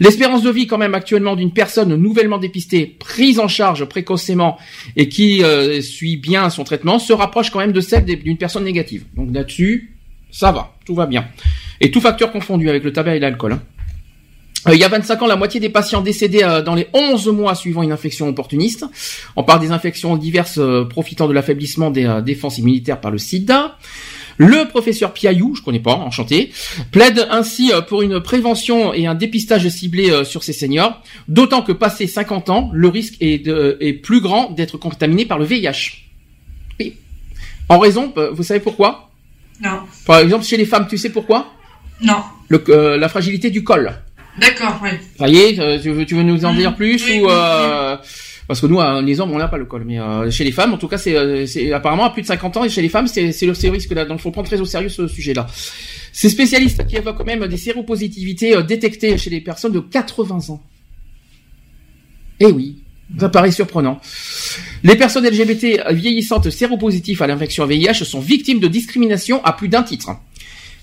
L'espérance 0.01 0.43
de 0.43 0.51
vie 0.51 0.67
quand 0.67 0.79
même 0.79 0.95
actuellement 0.95 1.37
d'une 1.37 1.53
personne 1.53 1.95
nouvellement 1.97 2.39
dépistée, 2.39 2.97
prise 2.99 3.39
en 3.39 3.49
charge 3.49 3.85
précocement 3.87 4.59
et 4.97 5.09
qui 5.09 5.43
euh, 5.43 5.81
suit 5.81 6.17
bien 6.17 6.51
son 6.51 6.65
traitement 6.65 6.99
se 6.99 7.13
rapproche 7.13 7.51
quand 7.51 7.61
même 7.61 7.73
de 7.73 7.81
celle 7.81 8.05
d'une 8.05 8.37
personne 8.37 8.65
négative. 8.65 9.05
Donc 9.17 9.33
là-dessus, 9.33 9.97
ça 10.31 10.53
va, 10.53 10.75
tout 10.85 10.95
va 10.95 11.07
bien. 11.07 11.27
Et 11.81 11.91
tout 11.91 12.01
facteur 12.01 12.31
confondu 12.33 12.69
avec 12.69 12.85
le 12.85 12.93
tabac 12.93 13.17
et 13.17 13.21
l'alcool. 13.21 13.53
hein. 13.53 13.63
Euh, 14.69 14.75
il 14.75 14.81
y 14.81 14.85
a 14.85 14.89
25 14.89 15.23
ans, 15.23 15.27
la 15.27 15.37
moitié 15.37 15.59
des 15.61 15.69
patients 15.69 16.03
décédés 16.03 16.43
euh, 16.43 16.63
dans 16.63 16.75
les 16.75 16.87
11 16.93 17.29
mois 17.29 17.55
suivant 17.55 17.83
une 17.83 17.93
infection 17.93 18.29
opportuniste. 18.29 18.85
On 19.37 19.43
parle 19.45 19.61
des 19.61 19.73
infections 19.73 20.17
diverses 20.17 20.59
euh, 20.59 20.85
profitant 20.85 21.27
de 21.29 21.33
l'affaiblissement 21.33 21.91
des 21.91 22.21
défenses 22.25 22.59
immunitaires 22.59 23.01
par 23.01 23.11
le 23.11 23.19
sida. 23.19 23.77
Le 24.39 24.67
professeur 24.69 25.13
Piaillou, 25.13 25.55
je 25.57 25.63
connais 25.63 25.79
pas, 25.81 25.93
enchanté, 25.95 26.53
plaide 26.91 27.27
ainsi 27.31 27.71
pour 27.89 28.01
une 28.03 28.21
prévention 28.21 28.95
et 28.95 29.07
un 29.07 29.15
dépistage 29.15 29.69
ciblé 29.69 30.25
sur 30.25 30.43
ces 30.43 30.55
seniors, 30.55 31.03
d'autant 31.29 31.61
que 31.63 31.71
passé 31.73 32.07
50 32.07 32.49
ans, 32.49 32.71
le 32.73 32.89
risque 32.89 33.17
est, 33.21 33.45
de- 33.45 33.77
est 33.81 33.93
plus 33.93 34.23
grand 34.23 34.51
d'être 34.51 34.79
contaminé 34.79 35.27
par 35.27 35.39
le 35.39 35.45
VIH. 35.45 36.07
Oui. 36.81 36.95
En 37.69 37.79
raison, 37.79 38.13
vous 38.33 38.43
savez 38.43 38.61
pourquoi? 38.61 39.11
Non. 39.63 39.81
Par 40.07 40.19
exemple, 40.21 40.45
chez 40.47 40.57
les 40.57 40.67
femmes, 40.67 40.87
tu 40.89 40.97
sais 40.97 41.11
pourquoi? 41.11 41.53
Non. 42.01 42.23
Le- 42.49 42.65
euh, 42.71 42.97
La 42.97 43.11
fragilité 43.11 43.51
du 43.51 43.63
col. 43.63 43.93
D'accord. 44.39 44.81
Ça 45.19 45.29
y 45.29 45.37
est, 45.37 45.59
euh, 45.59 45.79
tu 45.81 45.91
veux, 45.91 46.07
tu 46.07 46.15
veux 46.15 46.23
nous 46.23 46.45
en 46.45 46.55
dire 46.55 46.75
plus 46.75 47.03
oui, 47.05 47.21
ou 47.21 47.27
oui, 47.27 47.31
euh, 47.31 47.97
parce 48.49 48.61
que 48.61 48.67
nous, 48.67 48.81
euh, 48.81 49.01
les 49.01 49.21
hommes, 49.21 49.33
on 49.33 49.39
n'a 49.39 49.49
pas 49.49 49.57
le 49.57 49.65
col, 49.65 49.85
mais 49.87 49.99
euh, 50.01 50.31
chez 50.31 50.45
les 50.45 50.53
femmes, 50.53 50.75
en 50.75 50.77
tout 50.77 50.89
cas, 50.89 50.99
c'est, 50.99 51.17
euh, 51.17 51.47
apparemment 51.75 52.05
à 52.05 52.11
plus 52.11 52.23
de 52.23 52.27
50 52.27 52.57
ans 52.57 52.65
et 52.65 52.69
chez 52.69 52.83
les 52.83 52.89
femmes, 52.89 53.07
c'est, 53.07 53.23
le 53.23 53.71
risque 53.71 53.91
là. 53.93 54.05
Donc, 54.05 54.19
il 54.19 54.23
faut 54.23 54.31
prendre 54.31 54.49
très 54.49 54.61
au 54.61 54.65
sérieux 54.65 54.89
ce 54.89 55.07
sujet-là. 55.07 55.47
Ces 56.13 56.29
spécialistes 56.29 56.87
qui 56.87 56.97
évoquent 56.97 57.19
quand 57.19 57.25
même 57.25 57.47
des 57.47 57.57
séropositivités 57.57 58.63
détectées 58.63 59.17
chez 59.17 59.31
les 59.31 59.41
personnes 59.41 59.73
de 59.73 59.81
80 59.81 60.51
ans. 60.51 60.63
Eh 62.41 62.47
oui, 62.47 62.83
ça 63.19 63.29
paraît 63.29 63.53
surprenant. 63.53 64.01
Les 64.83 64.97
personnes 64.97 65.27
LGBT 65.27 65.91
vieillissantes 65.91 66.51
séropositives 66.51 67.23
à 67.23 67.27
l'infection 67.29 67.65
VIH 67.65 68.05
sont 68.05 68.21
victimes 68.21 68.61
de 68.61 68.69
discrimination 68.69 69.43
à 69.45 69.53
plus 69.53 69.69
d'un 69.69 69.83
titre. 69.83 70.11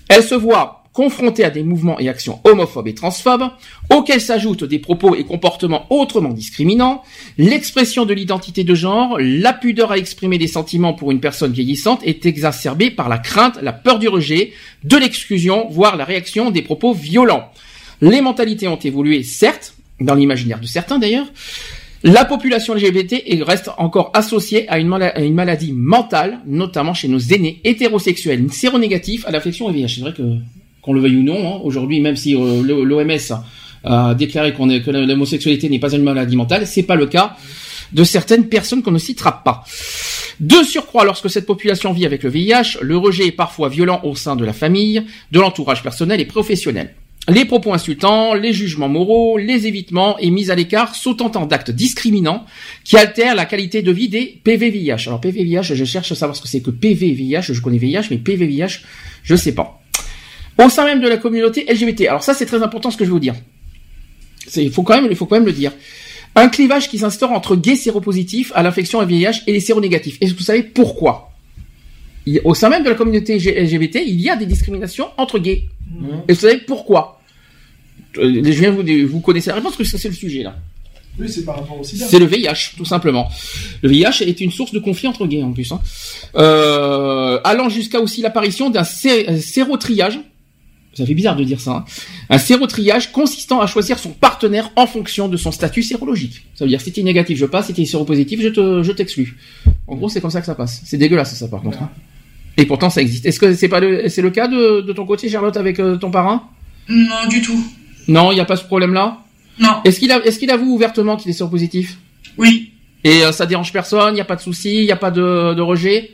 Elles 0.08 0.24
se 0.24 0.34
voient 0.34 0.79
confrontées 0.92 1.44
à 1.44 1.50
des 1.50 1.62
mouvements 1.62 1.98
et 2.00 2.08
actions 2.08 2.40
homophobes 2.44 2.88
et 2.88 2.94
transphobes, 2.94 3.50
auxquels 3.90 4.20
s'ajoutent 4.20 4.64
des 4.64 4.78
propos 4.80 5.14
et 5.14 5.24
comportements 5.24 5.86
autrement 5.90 6.30
discriminants, 6.32 7.02
l'expression 7.38 8.04
de 8.06 8.12
l'identité 8.14 8.64
de 8.64 8.74
genre, 8.74 9.16
la 9.20 9.52
pudeur 9.52 9.92
à 9.92 9.98
exprimer 9.98 10.36
des 10.38 10.48
sentiments 10.48 10.92
pour 10.94 11.10
une 11.12 11.20
personne 11.20 11.52
vieillissante 11.52 12.00
est 12.04 12.26
exacerbée 12.26 12.90
par 12.90 13.08
la 13.08 13.18
crainte, 13.18 13.58
la 13.62 13.72
peur 13.72 13.98
du 13.98 14.08
rejet, 14.08 14.52
de 14.84 14.96
l'exclusion, 14.96 15.68
voire 15.70 15.96
la 15.96 16.04
réaction 16.04 16.50
des 16.50 16.62
propos 16.62 16.92
violents. 16.92 17.50
Les 18.00 18.20
mentalités 18.20 18.66
ont 18.66 18.76
évolué, 18.78 19.22
certes, 19.22 19.74
dans 20.00 20.14
l'imaginaire 20.14 20.58
de 20.60 20.66
certains 20.66 20.98
d'ailleurs, 20.98 21.26
la 22.02 22.24
population 22.24 22.74
LGBT 22.74 23.22
est- 23.26 23.42
reste 23.42 23.70
encore 23.76 24.10
associée 24.14 24.66
à 24.70 24.78
une, 24.78 24.88
maladie 24.88 25.72
mentale, 25.74 26.40
notamment 26.46 26.94
chez 26.94 27.08
nos 27.08 27.18
aînés 27.18 27.60
hétérosexuels 27.64 28.50
séronégatifs 28.50 29.26
à 29.26 29.30
l'affection 29.30 29.70
VIH. 29.70 29.88
C'est 29.96 30.00
vrai 30.00 30.14
que, 30.14 30.22
qu'on 30.82 30.92
le 30.92 31.00
veuille 31.00 31.16
ou 31.16 31.22
non, 31.22 31.56
hein, 31.56 31.60
aujourd'hui, 31.62 32.00
même 32.00 32.16
si 32.16 32.34
euh, 32.34 32.62
l'OMS 32.62 33.42
a 33.84 34.14
déclaré 34.14 34.52
que 34.52 34.90
l'homosexualité 34.90 35.68
n'est 35.68 35.78
pas 35.78 35.92
une 35.92 36.02
maladie 36.02 36.36
mentale, 36.36 36.66
c'est 36.66 36.82
pas 36.82 36.96
le 36.96 37.06
cas 37.06 37.36
de 37.92 38.04
certaines 38.04 38.48
personnes 38.48 38.82
qu'on 38.82 38.90
ne 38.90 38.98
citera 38.98 39.42
pas. 39.42 39.64
De 40.38 40.62
surcroît, 40.62 41.04
lorsque 41.04 41.28
cette 41.28 41.46
population 41.46 41.92
vit 41.92 42.06
avec 42.06 42.22
le 42.22 42.30
VIH, 42.30 42.78
le 42.82 42.96
rejet 42.96 43.26
est 43.26 43.32
parfois 43.32 43.68
violent 43.68 44.00
au 44.04 44.14
sein 44.14 44.36
de 44.36 44.44
la 44.44 44.52
famille, 44.52 45.02
de 45.32 45.40
l'entourage 45.40 45.82
personnel 45.82 46.20
et 46.20 46.24
professionnel. 46.24 46.94
Les 47.28 47.44
propos 47.44 47.74
insultants, 47.74 48.34
les 48.34 48.52
jugements 48.52 48.88
moraux, 48.88 49.36
les 49.36 49.66
évitements 49.66 50.18
et 50.18 50.30
mises 50.30 50.50
à 50.50 50.54
l'écart 50.54 50.94
sont 50.94 51.22
autant 51.22 51.46
d'actes 51.46 51.70
discriminants 51.70 52.46
qui 52.82 52.96
altèrent 52.96 53.34
la 53.34 53.44
qualité 53.44 53.82
de 53.82 53.92
vie 53.92 54.08
des 54.08 54.40
PVVIH. 54.42 55.04
Alors 55.06 55.20
PVVIH, 55.20 55.62
je 55.74 55.84
cherche 55.84 56.10
à 56.10 56.14
savoir 56.14 56.34
ce 56.34 56.42
que 56.42 56.48
c'est 56.48 56.62
que 56.62 56.70
PVVIH, 56.70 57.42
je 57.52 57.60
connais 57.60 57.78
VIH, 57.78 58.08
mais 58.10 58.16
PVVIH, 58.16 58.80
je 59.22 59.36
sais 59.36 59.54
pas. 59.54 59.79
Au 60.64 60.68
sein 60.68 60.84
même 60.84 61.00
de 61.00 61.08
la 61.08 61.16
communauté 61.16 61.64
LGBT. 61.68 62.02
Alors 62.08 62.22
ça, 62.22 62.34
c'est 62.34 62.46
très 62.46 62.62
important 62.62 62.90
ce 62.90 62.96
que 62.96 63.04
je 63.04 63.10
vais 63.10 63.14
vous 63.14 63.20
dire. 63.20 63.34
Il 64.56 64.70
faut 64.72 64.82
quand 64.82 65.00
même, 65.00 65.10
il 65.10 65.16
faut 65.16 65.26
quand 65.26 65.36
même 65.36 65.46
le 65.46 65.52
dire. 65.52 65.72
Un 66.34 66.48
clivage 66.48 66.88
qui 66.88 66.98
s'instaure 66.98 67.32
entre 67.32 67.56
gays 67.56 67.76
séropositifs 67.76 68.52
à 68.54 68.62
l'infection 68.62 69.00
à 69.00 69.04
VIH 69.04 69.42
et 69.46 69.52
les 69.52 69.60
séronégatifs. 69.60 70.16
Est-ce 70.20 70.32
que 70.32 70.38
vous 70.38 70.44
savez 70.44 70.62
pourquoi? 70.62 71.30
Au 72.44 72.54
sein 72.54 72.68
même 72.68 72.84
de 72.84 72.88
la 72.88 72.94
communauté 72.94 73.38
LGBT, 73.38 74.00
il 74.06 74.20
y 74.20 74.28
a 74.30 74.36
des 74.36 74.46
discriminations 74.46 75.08
entre 75.16 75.38
gays. 75.38 75.64
Et 76.28 76.32
vous 76.32 76.40
savez 76.40 76.58
pourquoi? 76.58 77.20
Euh, 78.18 78.42
Je 78.44 78.50
viens 78.50 78.70
vous, 78.70 78.84
vous 79.08 79.20
connaissez 79.20 79.48
la 79.50 79.56
réponse, 79.56 79.76
parce 79.76 79.90
que 79.90 79.98
c'est 79.98 80.08
le 80.08 80.14
sujet 80.14 80.42
là. 80.42 80.56
Oui, 81.18 81.28
c'est 81.28 81.44
par 81.44 81.56
rapport 81.56 81.80
au 81.80 81.82
sida. 81.84 82.06
C'est 82.08 82.18
le 82.20 82.26
VIH, 82.26 82.76
tout 82.76 82.84
simplement. 82.84 83.28
Le 83.82 83.88
VIH 83.88 84.22
est 84.22 84.40
une 84.40 84.52
source 84.52 84.72
de 84.72 84.78
conflit 84.78 85.08
entre 85.08 85.26
gays 85.26 85.42
en 85.42 85.52
plus, 85.52 85.72
hein. 85.72 85.80
Euh, 86.36 87.40
allant 87.44 87.68
jusqu'à 87.68 88.00
aussi 88.00 88.20
l'apparition 88.22 88.70
d'un 88.70 88.84
sé- 88.84 89.28
euh, 89.28 89.38
sérotriage. 89.40 90.20
Ça 90.94 91.06
fait 91.06 91.14
bizarre 91.14 91.36
de 91.36 91.44
dire 91.44 91.60
ça. 91.60 91.70
hein. 91.70 91.84
Un 92.30 92.38
sérotriage 92.38 93.12
consistant 93.12 93.60
à 93.60 93.66
choisir 93.66 93.98
son 93.98 94.10
partenaire 94.10 94.70
en 94.76 94.86
fonction 94.86 95.28
de 95.28 95.36
son 95.36 95.52
statut 95.52 95.82
sérologique. 95.84 96.44
Ça 96.54 96.64
veut 96.64 96.68
dire 96.68 96.80
si 96.80 96.90
t'es 96.92 97.02
négatif, 97.02 97.38
je 97.38 97.46
passe. 97.46 97.66
Si 97.66 97.74
t'es 97.74 97.84
séropositif, 97.84 98.40
je 98.42 98.48
te, 98.48 98.82
je 98.82 98.90
t'exclus. 98.92 99.36
En 99.86 99.94
gros, 99.96 100.08
c'est 100.08 100.20
comme 100.20 100.30
ça 100.32 100.40
que 100.40 100.46
ça 100.46 100.54
passe. 100.56 100.82
C'est 100.84 100.96
dégueulasse 100.98 101.34
ça, 101.34 101.46
par 101.48 101.62
contre. 101.62 101.80
hein. 101.82 101.90
Et 102.56 102.66
pourtant, 102.66 102.90
ça 102.90 103.00
existe. 103.00 103.24
Est-ce 103.24 103.38
que 103.38 103.54
c'est 103.54 103.68
pas 103.68 103.78
le, 103.80 104.08
c'est 104.08 104.20
le 104.22 104.30
cas 104.30 104.48
de, 104.48 104.80
de 104.80 104.92
ton 104.92 105.06
côté, 105.06 105.28
Charlotte, 105.28 105.56
avec 105.56 105.78
euh, 105.78 105.96
ton 105.96 106.10
parrain? 106.10 106.42
Non, 106.88 107.28
du 107.30 107.40
tout. 107.40 107.62
Non, 108.08 108.32
il 108.32 108.34
n'y 108.34 108.40
a 108.40 108.44
pas 108.44 108.56
ce 108.56 108.64
problème-là? 108.64 109.18
Non. 109.60 109.76
Est-ce 109.84 110.00
qu'il 110.00 110.10
a, 110.10 110.18
est-ce 110.24 110.38
qu'il 110.40 110.50
avoue 110.50 110.72
ouvertement 110.74 111.16
qu'il 111.16 111.30
est 111.30 111.34
séropositif? 111.34 111.98
Oui. 112.36 112.72
Et 113.04 113.24
euh, 113.24 113.30
ça 113.32 113.46
dérange 113.46 113.72
personne, 113.72 114.10
il 114.10 114.14
n'y 114.14 114.20
a 114.20 114.24
pas 114.24 114.36
de 114.36 114.40
souci, 114.40 114.78
il 114.80 114.84
n'y 114.86 114.90
a 114.92 114.96
pas 114.96 115.10
de, 115.12 115.54
de 115.54 115.60
rejet? 115.62 116.10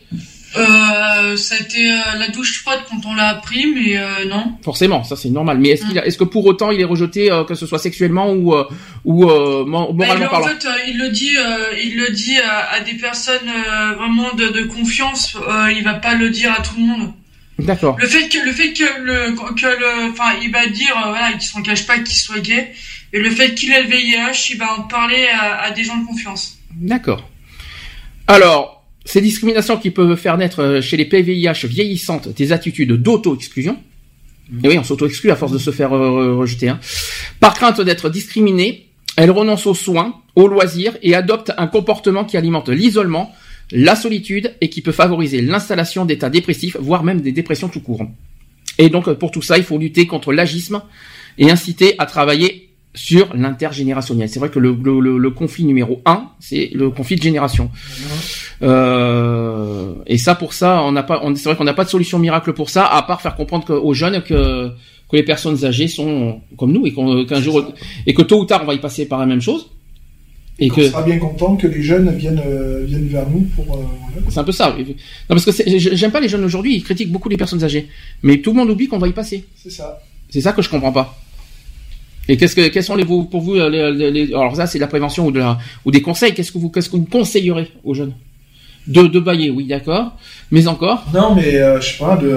Euh, 0.59 1.37
ça 1.37 1.55
a 1.55 1.59
été 1.59 1.91
euh, 1.91 1.97
la 2.19 2.29
douche 2.29 2.61
froide 2.63 2.81
quand 2.89 3.05
on 3.07 3.15
l'a 3.15 3.29
appris, 3.29 3.67
mais 3.75 3.97
euh, 3.97 4.25
non. 4.29 4.53
Forcément, 4.63 5.05
ça 5.05 5.17
c'est 5.17 5.29
normal. 5.31 5.59
Mais 5.59 5.71
est-ce 5.71 5.85
qu'il 5.87 5.99
a, 5.99 6.07
est-ce 6.07 6.19
que 6.19 6.25
pour 6.25 6.47
autant 6.47 6.71
il 6.71 6.81
est 6.81 6.85
rejeté, 6.85 7.31
euh, 7.31 7.45
que 7.45 7.55
ce 7.55 7.67
soit 7.67 7.79
sexuellement 7.79 8.33
ou 8.33 8.55
euh, 8.55 8.65
ou 9.05 9.29
euh, 9.31 9.65
Bah, 9.65 9.87
moralement 9.93 10.15
il, 10.17 10.25
en 10.25 10.29
parlant? 10.31 10.47
fait, 10.49 10.67
il 10.89 10.99
le 10.99 11.11
dit, 11.11 11.37
euh, 11.37 11.75
il 11.83 11.97
le 11.97 12.11
dit 12.11 12.39
à, 12.39 12.71
à 12.73 12.81
des 12.81 12.95
personnes 12.95 13.49
euh, 13.49 13.95
vraiment 13.95 14.33
de, 14.35 14.49
de 14.49 14.63
confiance. 14.65 15.37
Euh, 15.49 15.73
il 15.77 15.85
va 15.85 15.95
pas 15.95 16.15
le 16.15 16.31
dire 16.31 16.53
à 16.53 16.63
tout 16.63 16.75
le 16.79 16.85
monde. 16.87 17.13
D'accord. 17.59 17.97
Le 17.99 18.07
fait 18.07 18.29
que 18.29 18.39
le 18.45 18.53
fait 18.53 18.73
que 18.75 18.85
le 19.03 19.35
que 19.55 19.67
le, 19.67 20.11
enfin, 20.11 20.35
il 20.43 20.51
va 20.53 20.67
dire 20.67 20.95
voilà, 21.09 21.33
qu'il 21.33 21.43
s'en 21.49 21.63
cache 21.63 21.87
pas 21.87 21.99
qu'il 21.99 22.17
soit 22.17 22.41
gay. 22.41 22.73
Et 23.13 23.19
le 23.21 23.31
fait 23.31 23.55
qu'il 23.55 23.73
ait 23.73 23.83
le 23.83 23.89
VIH, 23.89 24.51
il 24.51 24.59
va 24.59 24.73
en 24.79 24.83
parler 24.83 25.27
à, 25.29 25.63
à 25.63 25.71
des 25.71 25.85
gens 25.85 25.97
de 25.97 26.05
confiance. 26.07 26.59
D'accord. 26.75 27.27
Alors, 28.27 28.76
ces 29.07 29.21
discriminations 29.21 29.79
qui 29.79 29.91
peuvent 29.91 30.17
faire 30.17 30.37
naître 30.37 30.61
euh, 30.61 30.81
chez 30.83 30.97
les 30.97 31.07
PVIH 31.07 31.67
vieillissantes 31.67 32.29
des 32.29 32.53
attitudes 32.53 32.93
d'auto-exclusion. 32.93 33.79
Et 34.63 34.69
oui, 34.69 34.79
on 34.79 34.85
s'auto-exclut 34.85 35.31
à 35.31 35.37
force 35.37 35.53
de 35.53 35.59
se 35.59 35.71
faire 35.71 35.95
euh, 35.95 36.37
rejeter. 36.37 36.69
hein. 36.69 36.81
Par 37.41 37.55
crainte 37.55 37.81
d'être 37.81 38.11
discriminé, 38.11 38.89
elles 39.17 39.31
renoncent 39.31 39.67
aux 39.67 39.75
soins, 39.75 40.21
aux 40.35 40.49
loisirs 40.49 40.97
et 41.03 41.15
adoptent 41.15 41.53
un 41.57 41.69
comportement 41.69 42.25
qui 42.25 42.37
alimente 42.37 42.69
l'isolement, 42.69 43.33
la 43.71 43.97
solitude 43.97 44.55
et 44.61 44.69
qui 44.69 44.83
peut 44.83 44.93
favoriser 44.93 45.41
l'installation 45.41 46.05
d'états 46.05 46.31
dépressifs, 46.31 46.77
voire 46.79 47.03
même 47.03 47.21
des 47.21 47.33
dépressions 47.33 47.69
tout 47.69 47.81
court. 47.81 48.07
Et 48.79 48.89
donc, 48.89 49.09
euh, 49.09 49.15
pour 49.15 49.31
tout 49.31 49.43
ça, 49.43 49.57
il 49.57 49.65
faut 49.65 49.79
lutter 49.79 50.07
contre 50.07 50.33
l'agisme 50.33 50.83
et 51.39 51.51
inciter 51.51 51.95
à 51.99 52.07
travailler 52.07 52.66
sur 52.97 53.33
l'intergénérationnel. 53.37 54.29
C'est 54.29 54.41
vrai 54.41 54.49
que 54.51 54.59
le, 54.59 54.77
le- 54.83 54.99
le- 55.01 55.19
le 55.19 55.31
conflit 55.31 55.65
numéro 55.65 56.01
un, 56.07 56.31
c'est 56.41 56.71
le 56.75 56.91
conflit 56.91 57.15
de 57.17 57.23
génération. 57.23 57.71
Euh, 58.63 59.95
et 60.07 60.19
ça, 60.19 60.35
pour 60.35 60.53
ça, 60.53 60.83
on 60.83 60.93
n'a 60.93 61.03
pas, 61.03 61.21
on- 61.23 61.35
c'est 61.35 61.45
vrai 61.49 61.57
qu'on 61.57 61.65
n'a 61.65 61.75
pas 61.75 61.85
de 61.85 61.91
solution 61.91 62.19
miracle 62.19 62.53
pour 62.53 62.71
ça, 62.71 62.87
à 62.87 63.03
part 63.03 63.21
faire 63.23 63.37
comprendre 63.37 63.65
que- 63.65 63.73
aux 63.73 63.95
jeunes 63.95 64.23
que 64.23 64.71
que 65.09 65.15
les 65.15 65.23
personnes 65.23 65.65
âgées 65.65 65.87
sont 65.87 66.41
comme 66.59 66.73
nous 66.73 66.85
et 66.85 66.93
qu'on- 66.93 67.25
qu'un 67.27 67.41
jour 67.41 67.65
et 68.09 68.13
que 68.13 68.23
tôt 68.23 68.41
ou 68.41 68.45
tard 68.45 68.63
on 68.65 68.67
va 68.67 68.75
y 68.75 68.81
passer 68.81 69.07
par 69.07 69.21
la 69.21 69.27
même 69.27 69.41
chose. 69.41 69.69
Et 70.59 70.69
que 70.69 70.83
sera 70.89 71.03
bien 71.03 71.19
content 71.19 71.55
que 71.55 71.67
les 71.69 71.83
jeunes 71.83 72.11
viennent, 72.17 72.41
euh, 72.45 72.83
viennent 72.87 73.07
vers 73.07 73.29
nous 73.31 73.43
pour. 73.55 73.67
euh, 73.77 73.83
voilà. 74.11 74.27
c'est 74.31 74.39
un 74.41 74.45
peu 74.45 74.53
ça. 74.53 74.75
Non 74.77 74.85
parce 75.29 75.45
que 75.45 75.53
c'est- 75.53 75.79
j'aime 75.79 76.11
pas 76.11 76.19
les 76.21 76.29
jeunes 76.29 76.45
aujourd'hui, 76.45 76.75
ils 76.77 76.83
critiquent 76.83 77.13
beaucoup 77.13 77.29
les 77.29 77.37
personnes 77.37 77.63
âgées, 77.63 77.87
mais 78.23 78.39
tout 78.39 78.51
le 78.53 78.57
monde 78.57 78.71
oublie 78.71 78.89
qu'on 78.89 78.99
va 78.99 79.07
y 79.07 79.13
passer. 79.13 79.45
C'est 79.63 79.71
ça. 79.71 80.01
C'est 80.31 80.41
ça 80.41 80.53
que 80.53 80.63
je 80.63 80.69
comprends 80.71 80.93
pas. 80.93 81.17
Et 82.29 82.37
qu'est-ce 82.37 82.57
que 82.57 82.69
quels 82.69 82.83
sont 82.83 82.97
les 82.97 83.05
vous 83.05 83.25
pour 83.25 83.41
vous 83.41 83.55
euh, 83.55 83.69
les, 83.71 83.93
les- 83.93 84.11
les- 84.27 84.35
alors 84.35 84.57
ça 84.57 84.67
c'est 84.67 84.79
de 84.79 84.83
la 84.83 84.89
prévention 84.89 85.27
ou 85.27 85.31
de 85.31 85.39
la 85.39 85.59
ou 85.85 85.91
des 85.91 86.03
conseils 86.03 86.35
qu'est-ce 86.35 86.51
que 86.53 86.59
vous 86.59 86.71
qu'est-ce 86.71 86.91
que 86.91 86.97
vous 86.97 87.05
conseillerez 87.07 87.71
aux 87.85 87.95
jeunes? 87.95 88.13
De 88.89 89.03
de 89.07 89.21
bailler 89.21 89.51
oui 89.51 89.67
d'accord 89.67 90.13
mais 90.51 90.67
encore? 90.69 91.05
Non, 91.13 91.35
mais 91.35 91.57
euh, 91.57 91.81
je 91.81 91.91
sais 91.93 91.99
pas, 91.99 92.17
de. 92.17 92.37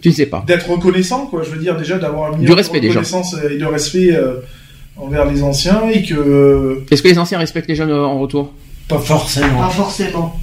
tu 0.00 0.08
ne 0.08 0.14
sais 0.14 0.26
pas 0.26 0.44
D'être 0.46 0.70
reconnaissant, 0.70 1.26
quoi. 1.26 1.42
Je 1.42 1.50
veux 1.50 1.58
dire, 1.58 1.76
déjà 1.76 1.98
d'avoir 1.98 2.28
un 2.28 2.30
Du 2.32 2.36
minimum 2.38 2.56
respect, 2.56 2.78
de 2.78 2.82
déjà. 2.86 3.00
reconnaissance 3.00 3.34
et 3.50 3.58
de 3.58 3.64
respect 3.64 4.12
euh, 4.14 4.34
envers 4.96 5.24
les 5.30 5.42
anciens 5.42 5.88
et 5.92 6.02
que. 6.04 6.82
est-ce 6.90 7.02
que 7.02 7.08
les 7.08 7.18
anciens 7.18 7.38
respectent 7.38 7.68
les 7.68 7.74
jeunes 7.74 7.90
euh, 7.90 8.04
en 8.04 8.18
retour? 8.20 8.52
Pas 8.86 8.98
forcément. 9.00 9.58
Pas 9.58 9.70
forcément. 9.70 10.38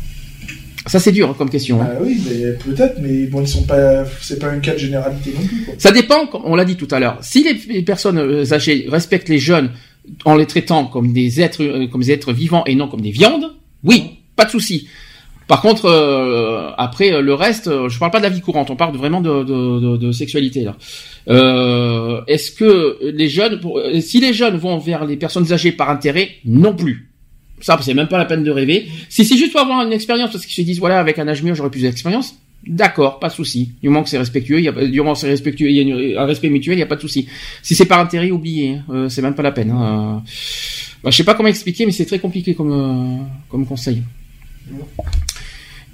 Ça 0.85 0.99
c'est 0.99 1.11
dur 1.11 1.35
comme 1.37 1.49
question 1.49 1.81
hein. 1.81 1.89
Bah 1.93 1.99
oui, 2.01 2.19
mais 2.27 2.53
peut-être, 2.53 2.99
mais 3.01 3.25
bon, 3.27 3.41
ils 3.41 3.47
sont 3.47 3.63
pas. 3.63 4.05
C'est 4.21 4.39
pas 4.39 4.47
un 4.47 4.59
cas 4.59 4.73
de 4.73 4.79
généralité 4.79 5.33
non 5.33 5.45
plus, 5.45 5.63
quoi. 5.63 5.73
Ça 5.77 5.91
dépend, 5.91 6.29
on 6.43 6.55
l'a 6.55 6.65
dit 6.65 6.75
tout 6.75 6.87
à 6.91 6.99
l'heure. 6.99 7.17
Si 7.21 7.43
les, 7.43 7.81
personnes 7.81 8.17
euh, 8.17 8.53
âgées 8.53 8.85
respectent 8.89 9.29
les 9.29 9.39
jeunes 9.39 9.71
en 10.23 10.35
les 10.35 10.45
traitant 10.45 10.85
comme 10.85 11.13
des 11.13 11.41
êtres, 11.41 11.63
euh, 11.63 11.87
comme 11.87 12.01
des 12.01 12.11
êtres 12.11 12.33
vivants 12.33 12.63
et 12.65 12.75
non 12.75 12.87
comme 12.87 13.01
des 13.01 13.11
viandes, 13.11 13.53
oui, 13.83 14.19
pas 14.35 14.45
de 14.45 14.51
souci. 14.51 14.87
Par 15.47 15.61
contre, 15.61 15.85
euh, 15.85 16.71
après 16.77 17.13
euh, 17.13 17.21
le 17.21 17.33
reste, 17.33 17.69
je 17.87 17.99
parle 17.99 18.11
pas 18.11 18.17
de 18.17 18.23
la 18.23 18.29
vie 18.29 18.41
courante, 18.41 18.71
on 18.71 18.75
parle 18.75 18.97
vraiment 18.97 19.21
de, 19.21 19.43
de, 19.43 19.79
de, 19.79 19.97
de 19.97 20.11
sexualité 20.11 20.63
là. 20.63 20.75
Euh, 21.29 22.21
Est-ce 22.27 22.51
que 22.51 22.97
les 23.03 23.29
jeunes, 23.29 23.61
si 24.01 24.19
les 24.19 24.33
jeunes 24.33 24.57
vont 24.57 24.79
vers 24.79 25.05
les 25.05 25.17
personnes 25.17 25.51
âgées 25.53 25.71
par 25.71 25.89
intérêt, 25.89 26.29
non 26.45 26.73
plus. 26.73 27.11
Ça, 27.65 27.79
c'est 27.81 27.95
même 27.95 28.07
pas 28.07 28.19
la 28.19 28.25
peine 28.25 28.43
de 28.43 28.51
rêver. 28.51 28.85
Si 29.09 29.25
c'est 29.25 29.37
juste 29.37 29.51
pour 29.51 29.59
avoir 29.59 29.83
une 29.83 29.91
expérience, 29.91 30.31
parce 30.31 30.45
qu'ils 30.45 30.53
se 30.53 30.61
disent 30.61 30.77
voilà, 30.77 30.99
avec 30.99 31.17
un 31.17 31.27
âge 31.27 31.41
mûr, 31.41 31.55
j'aurais 31.55 31.71
plus 31.71 31.81
d'expérience. 31.81 32.35
D'accord, 32.67 33.17
pas 33.17 33.29
de 33.29 33.33
souci. 33.33 33.71
Du 33.81 33.89
moment 33.89 34.03
que 34.03 34.09
c'est 34.09 34.19
respectueux, 34.19 34.59
il 34.59 34.65
y 34.65 34.67
a, 34.67 34.71
du 34.71 34.99
moment 34.99 35.15
c'est 35.15 35.25
respectueux, 35.25 35.71
il 35.71 35.75
y 35.75 36.15
a 36.15 36.21
un 36.21 36.25
respect 36.27 36.49
mutuel, 36.49 36.77
il 36.77 36.81
y 36.81 36.83
a 36.83 36.85
pas 36.85 36.95
de 36.95 37.01
souci. 37.01 37.27
Si 37.63 37.73
c'est 37.73 37.87
par 37.87 37.99
intérêt, 37.99 38.29
oubliez, 38.29 38.75
hein. 38.75 38.83
Euh, 38.91 39.09
c'est 39.09 39.23
même 39.23 39.33
pas 39.33 39.41
la 39.41 39.51
peine. 39.51 39.71
Hein. 39.71 40.21
Euh, 40.23 40.29
bah, 41.03 41.09
je 41.09 41.17
sais 41.17 41.23
pas 41.23 41.33
comment 41.33 41.49
expliquer, 41.49 41.87
mais 41.87 41.91
c'est 41.91 42.05
très 42.05 42.19
compliqué 42.19 42.53
comme 42.53 42.71
euh, 42.71 43.23
comme 43.49 43.65
conseil. 43.65 44.03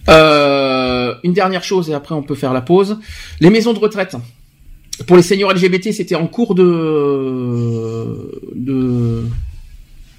Une 0.10 1.34
dernière 1.34 1.64
chose 1.64 1.90
et 1.90 1.94
après 1.94 2.16
on 2.16 2.24
peut 2.24 2.36
faire 2.36 2.52
la 2.52 2.62
pause. 2.62 3.00
Les 3.40 3.50
maisons 3.50 3.72
de 3.72 3.80
retraite. 3.80 4.18
Pour 5.08 5.16
les 5.16 5.24
seniors 5.24 5.54
LGBT, 5.54 5.94
c'était 5.94 6.16
en 6.16 6.28
cours 6.28 6.54
de 6.54 8.42
de 8.56 9.24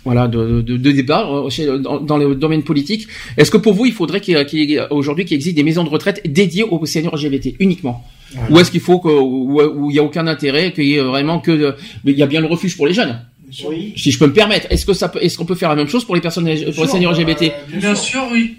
voilà 0.04 0.26
de, 0.28 0.60
de, 0.62 0.76
de 0.76 0.90
débat 0.92 1.28
euh, 1.28 1.48
chez- 1.50 1.66
dans, 1.78 2.00
dans 2.00 2.16
le 2.18 2.34
domaine 2.34 2.62
politique. 2.64 3.06
Est-ce 3.36 3.50
que 3.50 3.56
pour 3.56 3.72
vous, 3.74 3.86
il 3.86 3.92
faudrait 3.92 4.20
qu'il 4.20 4.34
y 4.34 4.40
ait- 4.40 4.46
qu'il 4.46 4.70
y 4.70 4.74
ait 4.76 4.80
aujourd'hui 4.90 5.24
qu'il 5.24 5.36
existe 5.36 5.56
des 5.56 5.62
maisons 5.62 5.84
de 5.84 5.88
retraite 5.90 6.20
dédiées 6.24 6.64
aux 6.64 6.84
seniors 6.86 7.14
LGBT 7.16 7.54
uniquement 7.60 8.04
Ou 8.50 8.58
est-ce 8.58 8.70
qu'il 8.70 8.80
faut 8.80 8.98
que 8.98 9.08
ou 9.08 9.90
il 9.90 9.96
y 9.96 9.98
a 9.98 10.02
aucun 10.02 10.26
intérêt 10.26 10.72
qu'il 10.72 10.84
y 10.86 10.94
ait 10.96 11.02
vraiment 11.02 11.38
que 11.38 11.74
il 12.04 12.18
y 12.18 12.22
a 12.22 12.26
bien 12.26 12.40
le 12.40 12.46
refuge 12.48 12.76
pour 12.76 12.86
les 12.86 12.94
jeunes 12.94 13.20
Oui. 13.68 13.92
si 13.96 14.10
je 14.10 14.18
peux 14.18 14.26
me 14.26 14.32
permettre, 14.32 14.66
est-ce 14.70 14.84
que 14.86 14.92
ça 14.94 15.08
peut, 15.08 15.18
est-ce 15.22 15.36
qu'on 15.38 15.44
peut 15.44 15.54
faire 15.54 15.68
la 15.68 15.76
même 15.76 15.88
chose 15.88 16.04
pour 16.04 16.14
les 16.14 16.20
personnes, 16.20 16.44
pour 16.74 16.84
les 16.84 16.90
seniors 16.90 17.12
euh, 17.14 17.20
LGBT 17.22 17.52
Bien 17.76 17.94
sûr, 17.94 18.22
oui. 18.32 18.56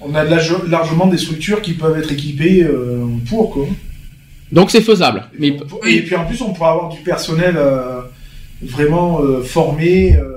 On 0.00 0.14
a 0.14 0.22
large- 0.24 0.66
largement 0.68 1.06
des 1.06 1.16
structures 1.18 1.62
qui 1.62 1.72
peuvent 1.72 1.96
être 1.98 2.12
équipées 2.12 2.62
euh, 2.64 3.06
pour, 3.30 3.50
quoi. 3.52 3.66
Donc 4.52 4.70
c'est 4.70 4.82
faisable. 4.82 5.24
Mais 5.38 5.56
Et 5.88 6.02
puis 6.02 6.14
en 6.14 6.26
plus, 6.26 6.42
on 6.42 6.52
pourra 6.52 6.72
avoir 6.72 6.88
du 6.90 7.00
personnel 7.00 7.54
euh, 7.56 8.00
vraiment 8.62 9.20
euh, 9.22 9.42
formé, 9.42 10.14
euh, 10.16 10.33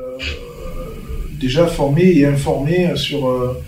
déjà 1.40 1.68
formé 1.68 2.04
et 2.18 2.26
informé 2.26 2.96
sur 2.96 3.28
euh, 3.28 3.62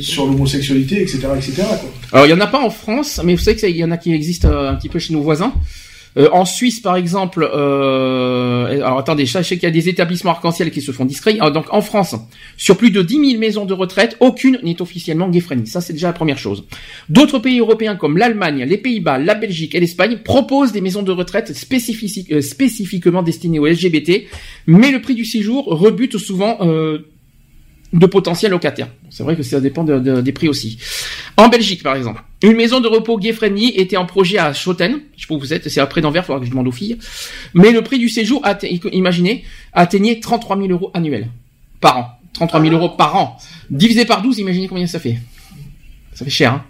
sur 0.00 0.26
l'homosexualité, 0.26 1.02
etc., 1.02 1.18
etc. 1.36 1.62
Quoi. 1.62 1.90
alors 2.12 2.26
il 2.26 2.30
y 2.30 2.32
en 2.32 2.40
a 2.40 2.46
pas 2.46 2.60
en 2.60 2.70
France, 2.70 3.20
mais 3.24 3.34
vous 3.34 3.40
savez 3.42 3.56
qu'il 3.56 3.76
y 3.76 3.84
en 3.84 3.90
a 3.90 3.96
qui 3.96 4.12
existent 4.12 4.48
euh, 4.48 4.70
un 4.70 4.74
petit 4.76 4.88
peu 4.88 4.98
chez 4.98 5.12
nos 5.12 5.22
voisins. 5.22 5.52
Euh, 6.18 6.28
en 6.32 6.44
Suisse, 6.44 6.80
par 6.80 6.96
exemple, 6.96 7.48
euh, 7.52 8.66
alors 8.84 8.98
attendez, 8.98 9.24
je 9.24 9.42
sais 9.42 9.54
qu'il 9.56 9.62
y 9.62 9.66
a 9.66 9.70
des 9.70 9.88
établissements 9.88 10.32
arc-en-ciel 10.32 10.70
qui 10.70 10.82
se 10.82 10.92
font 10.92 11.04
discrets. 11.06 11.36
Alors, 11.40 11.52
donc 11.52 11.66
en 11.70 11.80
France, 11.80 12.14
sur 12.56 12.76
plus 12.76 12.90
de 12.90 13.00
10 13.02 13.14
000 13.30 13.40
maisons 13.40 13.64
de 13.64 13.72
retraite, 13.72 14.16
aucune 14.20 14.58
n'est 14.62 14.80
officiellement 14.82 15.28
gay-friendly. 15.30 15.66
Ça, 15.66 15.80
c'est 15.80 15.94
déjà 15.94 16.08
la 16.08 16.12
première 16.12 16.36
chose. 16.38 16.64
D'autres 17.08 17.38
pays 17.38 17.60
européens 17.60 17.96
comme 17.96 18.18
l'Allemagne, 18.18 18.64
les 18.64 18.76
Pays-Bas, 18.76 19.18
la 19.18 19.34
Belgique 19.34 19.74
et 19.74 19.80
l'Espagne 19.80 20.18
proposent 20.22 20.72
des 20.72 20.80
maisons 20.82 21.02
de 21.02 21.12
retraite 21.12 21.50
euh, 21.50 22.40
spécifiquement 22.42 23.22
destinées 23.22 23.58
aux 23.58 23.66
LGBT, 23.66 24.24
mais 24.66 24.90
le 24.90 25.00
prix 25.00 25.14
du 25.14 25.24
séjour 25.24 25.64
rebute 25.66 26.18
souvent 26.18 26.58
euh, 26.60 26.98
de 27.92 28.06
potentiels 28.06 28.50
locataires. 28.52 28.88
C'est 29.10 29.22
vrai 29.22 29.36
que 29.36 29.42
ça 29.42 29.60
dépend 29.60 29.84
de- 29.84 29.98
de- 29.98 30.20
des 30.20 30.32
prix 30.32 30.48
aussi. 30.48 30.78
En 31.36 31.48
Belgique, 31.48 31.82
par 31.82 31.96
exemple, 31.96 32.22
une 32.48 32.56
maison 32.56 32.80
de 32.80 32.88
repos 32.88 33.18
gay-friendly 33.18 33.68
était 33.76 33.96
en 33.96 34.06
projet 34.06 34.38
à 34.38 34.52
Schoten. 34.52 35.00
Je 35.16 35.22
sais 35.22 35.26
pas 35.28 35.34
où 35.34 35.38
vous 35.38 35.52
êtes, 35.52 35.68
c'est 35.68 35.80
après 35.80 36.00
d'Anvers, 36.00 36.22
il 36.22 36.26
faudra 36.26 36.40
que 36.40 36.46
je 36.46 36.50
demande 36.50 36.68
aux 36.68 36.72
filles. 36.72 36.98
Mais 37.54 37.70
le 37.72 37.82
prix 37.82 37.98
du 37.98 38.08
séjour, 38.08 38.42
atte- 38.44 38.66
imaginez, 38.92 39.44
atteignait 39.72 40.18
33 40.20 40.56
000 40.56 40.68
euros 40.70 40.90
annuels. 40.94 41.28
Par 41.80 41.98
an. 41.98 42.06
33 42.32 42.60
000 42.62 42.74
euros 42.74 42.88
par 42.90 43.14
an. 43.16 43.36
Divisé 43.70 44.04
par 44.04 44.22
12, 44.22 44.38
imaginez 44.38 44.66
combien 44.68 44.86
ça 44.86 44.98
fait. 44.98 45.18
Ça 46.14 46.24
fait 46.24 46.30
cher, 46.30 46.52
hein. 46.54 46.64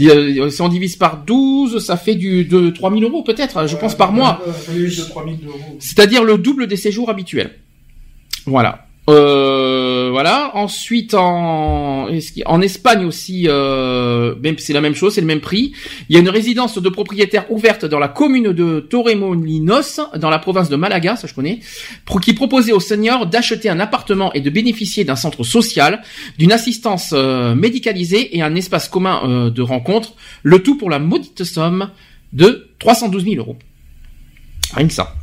Euh, 0.00 0.48
Si 0.50 0.62
on 0.62 0.68
divise 0.68 0.96
par 0.96 1.18
12, 1.24 1.84
ça 1.84 1.96
fait 1.96 2.14
du, 2.14 2.44
de 2.44 2.70
3 2.70 2.90
000 2.90 3.02
euros 3.02 3.22
peut-être, 3.22 3.66
je 3.66 3.76
pense 3.76 3.94
par 3.96 4.12
mois. 4.12 4.40
Plus 4.66 4.96
de 4.96 5.02
3000 5.02 5.46
euros. 5.46 5.76
C'est-à-dire 5.80 6.24
le 6.24 6.38
double 6.38 6.66
des 6.68 6.76
séjours 6.76 7.10
habituels. 7.10 7.50
Voilà. 8.46 8.86
Euh, 9.10 9.69
voilà. 10.22 10.54
Ensuite, 10.54 11.14
en, 11.14 12.10
Espagne 12.60 13.06
aussi, 13.06 13.44
euh, 13.48 14.34
c'est 14.58 14.74
la 14.74 14.82
même 14.82 14.94
chose, 14.94 15.14
c'est 15.14 15.22
le 15.22 15.26
même 15.26 15.40
prix. 15.40 15.72
Il 16.10 16.14
y 16.14 16.18
a 16.18 16.20
une 16.20 16.28
résidence 16.28 16.76
de 16.76 16.88
propriétaires 16.90 17.50
ouverte 17.50 17.86
dans 17.86 17.98
la 17.98 18.08
commune 18.08 18.52
de 18.52 18.80
Torremolinos, 18.80 19.98
dans 20.18 20.28
la 20.28 20.38
province 20.38 20.68
de 20.68 20.76
Malaga, 20.76 21.16
ça 21.16 21.26
je 21.26 21.32
connais, 21.32 21.60
qui 22.20 22.34
proposait 22.34 22.72
aux 22.72 22.80
seniors 22.80 23.24
d'acheter 23.28 23.70
un 23.70 23.80
appartement 23.80 24.30
et 24.34 24.42
de 24.42 24.50
bénéficier 24.50 25.04
d'un 25.04 25.16
centre 25.16 25.42
social, 25.42 26.02
d'une 26.36 26.52
assistance 26.52 27.14
euh, 27.14 27.54
médicalisée 27.54 28.36
et 28.36 28.42
un 28.42 28.54
espace 28.54 28.90
commun 28.90 29.22
euh, 29.24 29.48
de 29.48 29.62
rencontre, 29.62 30.16
le 30.42 30.58
tout 30.58 30.76
pour 30.76 30.90
la 30.90 30.98
maudite 30.98 31.44
somme 31.44 31.88
de 32.34 32.68
312 32.78 33.24
000 33.24 33.36
euros. 33.36 33.56
Rien 34.74 34.86
que 34.86 34.92
ça. 34.92 35.14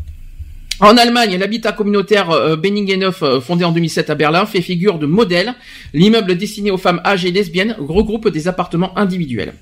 En 0.80 0.96
Allemagne, 0.96 1.38
l'habitat 1.38 1.72
communautaire 1.72 2.30
euh, 2.30 2.56
Benningenhof, 2.56 3.24
euh, 3.24 3.42
fondé 3.42 3.66
en 3.66 3.72
2007 3.72 4.12
à 4.12 4.16
Berlin, 4.16 4.46
fait 4.46 4.62
figure 4.62 5.00
de 5.00 5.08
modèle. 5.08 5.56
L'immeuble 5.94 6.38
destiné 6.38 6.70
aux 6.70 6.78
femmes 6.78 7.02
âgées 7.04 7.30
et 7.30 7.32
lesbiennes 7.32 7.76
regroupe 7.80 8.30
des 8.30 8.48
appartements 8.48 8.98
individuels. 8.98 9.54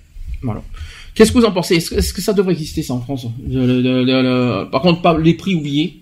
Qu'est-ce 1.14 1.32
que 1.32 1.38
vous 1.38 1.45
en 1.45 1.52
pensez? 1.52 1.76
Est-ce 1.76 2.14
que, 2.14 2.22
ça 2.22 2.34
devrait 2.34 2.53
exister 2.53 2.84
ça 2.84 2.94
en 2.94 3.02
France? 3.02 3.27
Par 4.72 4.82
contre, 4.82 5.02
pas 5.02 5.18
les 5.18 5.34
prix 5.34 5.56
oubliés. 5.56 6.02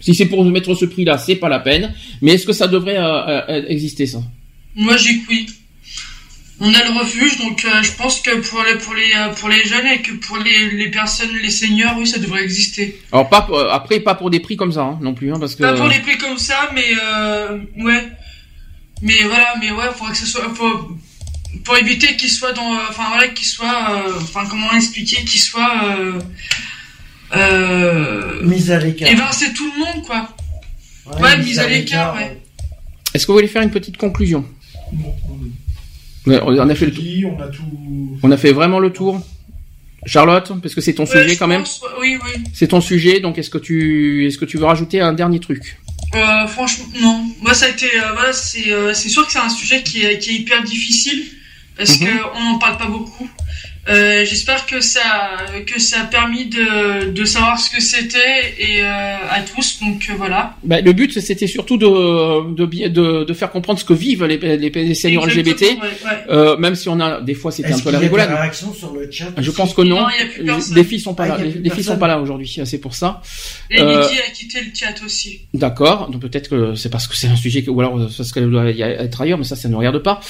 Si 0.00 0.14
c'est 0.14 0.26
pour 0.26 0.44
mettre 0.44 0.74
ce 0.74 0.84
prix-là, 0.84 1.16
c'est 1.16 1.36
pas 1.36 1.48
la 1.48 1.58
peine. 1.58 1.94
Mais 2.20 2.32
est-ce 2.34 2.46
que 2.46 2.52
ça 2.52 2.68
devrait 2.68 2.98
euh, 2.98 3.62
exister 3.68 4.06
ça? 4.06 4.22
Moi, 4.74 4.94
que 4.96 5.30
oui. 5.30 5.46
On 6.58 6.72
a 6.72 6.82
le 6.84 6.98
refuge, 6.98 7.36
donc 7.38 7.64
euh, 7.66 7.82
je 7.82 7.92
pense 7.92 8.20
que 8.22 8.34
pour 8.36 8.62
les, 8.62 8.76
pour, 8.78 8.94
les, 8.94 9.12
euh, 9.14 9.28
pour 9.34 9.48
les 9.50 9.62
jeunes 9.64 9.86
et 9.88 10.00
que 10.00 10.12
pour 10.12 10.38
les, 10.38 10.70
les 10.70 10.90
personnes, 10.90 11.28
les 11.42 11.50
seniors, 11.50 11.94
oui, 11.98 12.06
ça 12.06 12.18
devrait 12.18 12.42
exister. 12.44 12.98
Alors 13.12 13.28
pas 13.28 13.42
pour- 13.42 13.58
euh, 13.58 13.68
après 13.70 14.00
pas 14.00 14.14
pour 14.14 14.30
des 14.30 14.40
prix 14.40 14.56
comme 14.56 14.72
ça 14.72 14.80
hein, 14.82 14.98
non 15.02 15.12
plus, 15.12 15.30
hein, 15.32 15.36
parce 15.38 15.54
que. 15.54 15.62
Pas 15.62 15.74
pour 15.74 15.86
les 15.88 15.98
prix 15.98 16.16
comme 16.16 16.38
ça, 16.38 16.70
mais 16.74 16.86
euh, 16.98 17.58
ouais. 17.76 18.08
Mais 19.02 19.22
voilà, 19.24 19.54
mais 19.60 19.70
ouais, 19.70 19.84
faudrait 19.94 20.12
que 20.12 20.18
ce 20.18 20.24
soit 20.26 20.52
pour, 20.54 20.92
pour 21.62 21.76
éviter 21.76 22.16
qu'ils 22.16 22.30
soient 22.30 22.52
dans, 22.54 22.72
euh, 22.72 22.78
enfin 22.88 23.04
voilà, 23.08 23.28
qu'ils 23.28 23.46
soient, 23.46 23.90
euh, 24.06 24.12
enfin 24.22 24.44
comment 24.48 24.72
expliquer, 24.72 25.24
qu'ils 25.26 25.40
soient, 25.42 25.82
euh, 25.98 26.18
euh, 27.36 28.42
Mise 28.42 28.70
à 28.70 28.78
l'écart. 28.78 29.08
et 29.10 29.14
ben 29.14 29.30
c'est 29.32 29.52
tout 29.52 29.70
le 29.72 29.78
monde 29.78 30.06
quoi. 30.06 30.28
Ouais, 31.20 31.36
mise 31.38 31.58
à 31.58 31.68
l'écart, 31.68 32.14
ouais. 32.16 32.40
Est-ce 33.12 33.26
que 33.26 33.32
vous 33.32 33.36
voulez 33.38 33.48
faire 33.48 33.62
une 33.62 33.70
petite 33.70 33.96
conclusion? 33.98 34.44
Ouais, 36.26 36.40
On 36.42 36.68
a 36.68 36.74
fait 36.74 36.86
le 36.86 36.92
tour. 36.92 37.36
On 37.38 37.42
a 37.42 37.48
tout. 37.48 38.18
On 38.22 38.30
a 38.30 38.36
fait 38.36 38.52
vraiment 38.52 38.78
le 38.80 38.90
tour. 38.92 39.24
Charlotte, 40.04 40.52
parce 40.62 40.74
que 40.74 40.80
c'est 40.80 40.92
ton 40.94 41.02
Ouais, 41.04 41.10
sujet 41.22 41.28
je 41.34 41.38
quand 41.38 41.48
même. 41.48 41.62
pense, 41.62 41.80
oui, 42.00 42.16
oui. 42.24 42.42
C'est 42.52 42.68
ton 42.68 42.80
sujet, 42.80 43.18
donc 43.20 43.38
est-ce 43.38 43.50
que 43.50 43.58
tu 43.58 44.26
est-ce 44.26 44.38
que 44.38 44.44
tu 44.44 44.56
veux 44.56 44.64
rajouter 44.64 45.00
un 45.00 45.12
dernier 45.12 45.40
truc? 45.40 45.78
Euh, 46.14 46.46
franchement, 46.46 46.84
non. 47.00 47.24
Moi, 47.42 47.54
ça 47.54 47.66
a 47.66 47.68
été, 47.70 47.86
euh, 47.86 48.12
voilà, 48.12 48.32
c'est, 48.32 48.70
euh, 48.72 48.94
c'est 48.94 49.08
sûr 49.08 49.26
que 49.26 49.32
c'est 49.32 49.40
un 49.40 49.48
sujet 49.48 49.82
qui 49.82 50.04
est, 50.04 50.18
qui 50.18 50.30
est 50.30 50.34
hyper 50.34 50.62
difficile 50.62 51.24
parce 51.76 51.98
Mhm. 52.00 52.06
que 52.06 52.12
on 52.36 52.44
n'en 52.52 52.58
parle 52.58 52.78
pas 52.78 52.86
beaucoup. 52.86 53.28
Euh, 53.88 54.24
J'espère 54.24 54.66
que 54.66 54.80
ça 54.80 55.00
que 55.66 55.80
ça 55.80 56.00
a 56.02 56.04
permis 56.04 56.46
de, 56.46 57.10
de 57.10 57.24
savoir 57.24 57.58
ce 57.58 57.70
que 57.70 57.80
c'était 57.80 58.54
et 58.58 58.82
euh, 58.82 59.16
à 59.30 59.40
tous. 59.42 59.78
Donc 59.80 60.06
euh, 60.10 60.14
voilà. 60.16 60.56
Bah, 60.64 60.80
le 60.80 60.92
but, 60.92 61.18
c'était 61.20 61.46
surtout 61.46 61.76
de, 61.76 61.86
de, 62.54 62.88
de, 62.88 63.24
de 63.24 63.32
faire 63.34 63.50
comprendre 63.50 63.78
ce 63.78 63.84
que 63.84 63.92
vivent 63.94 64.24
les, 64.24 64.38
les, 64.38 64.56
les 64.70 64.94
seniors 64.94 65.26
LGBT. 65.26 65.62
Exactement, 65.62 65.82
ouais, 65.82 65.88
ouais. 66.04 66.24
Euh, 66.30 66.56
même 66.56 66.74
si 66.74 66.88
on 66.88 66.98
a, 67.00 67.20
des 67.20 67.34
fois, 67.34 67.52
c'était 67.52 67.72
un 67.72 67.78
peu 67.78 67.90
la 67.90 67.98
rigolade. 68.00 68.30
sur 68.54 68.92
le 68.92 69.10
chat 69.10 69.26
Je 69.38 69.50
pense 69.50 69.72
que 69.74 69.82
non. 69.82 70.00
Non, 70.00 70.06
il 70.18 70.20
y 70.20 70.28
a 70.28 70.32
plus 70.32 70.40
Les- 70.42 70.46
personne. 70.46 70.74
les 70.76 70.84
filles 70.84 71.00
sont 71.00 71.14
pas 71.14 71.24
Ah, 71.24 71.28
là. 71.38 71.44
Les, 71.44 71.70
filles 71.70 71.84
sont 71.84 71.98
pas 71.98 72.08
là 72.08 72.20
aujourd'hui. 72.20 72.58
C'est 72.64 72.78
pour 72.80 72.94
ça. 72.94 73.22
Et 73.70 73.80
Euh, 73.80 74.02
Lydie 74.02 74.18
a 74.20 74.30
quitté 74.32 74.60
le 74.60 74.66
chat 74.74 74.94
aussi. 75.04 75.40
D'accord, 75.54 76.10
donc 76.10 76.20
peut-être 76.22 76.48
que 76.48 76.74
c'est 76.74 76.90
parce 76.90 77.06
que 77.06 77.16
c'est 77.16 77.28
un 77.28 77.36
sujet 77.36 77.62
que, 77.62 77.70
ou 77.70 77.80
alors 77.80 77.98
parce 78.16 78.32
qu'elle 78.32 78.50
doit 78.50 78.70
y 78.70 78.82
être 78.82 79.20
ailleurs, 79.20 79.38
mais 79.38 79.44
ça, 79.44 79.56
ça 79.56 79.68
ne 79.68 79.76
regarde 79.76 79.98
pas. 80.02 80.20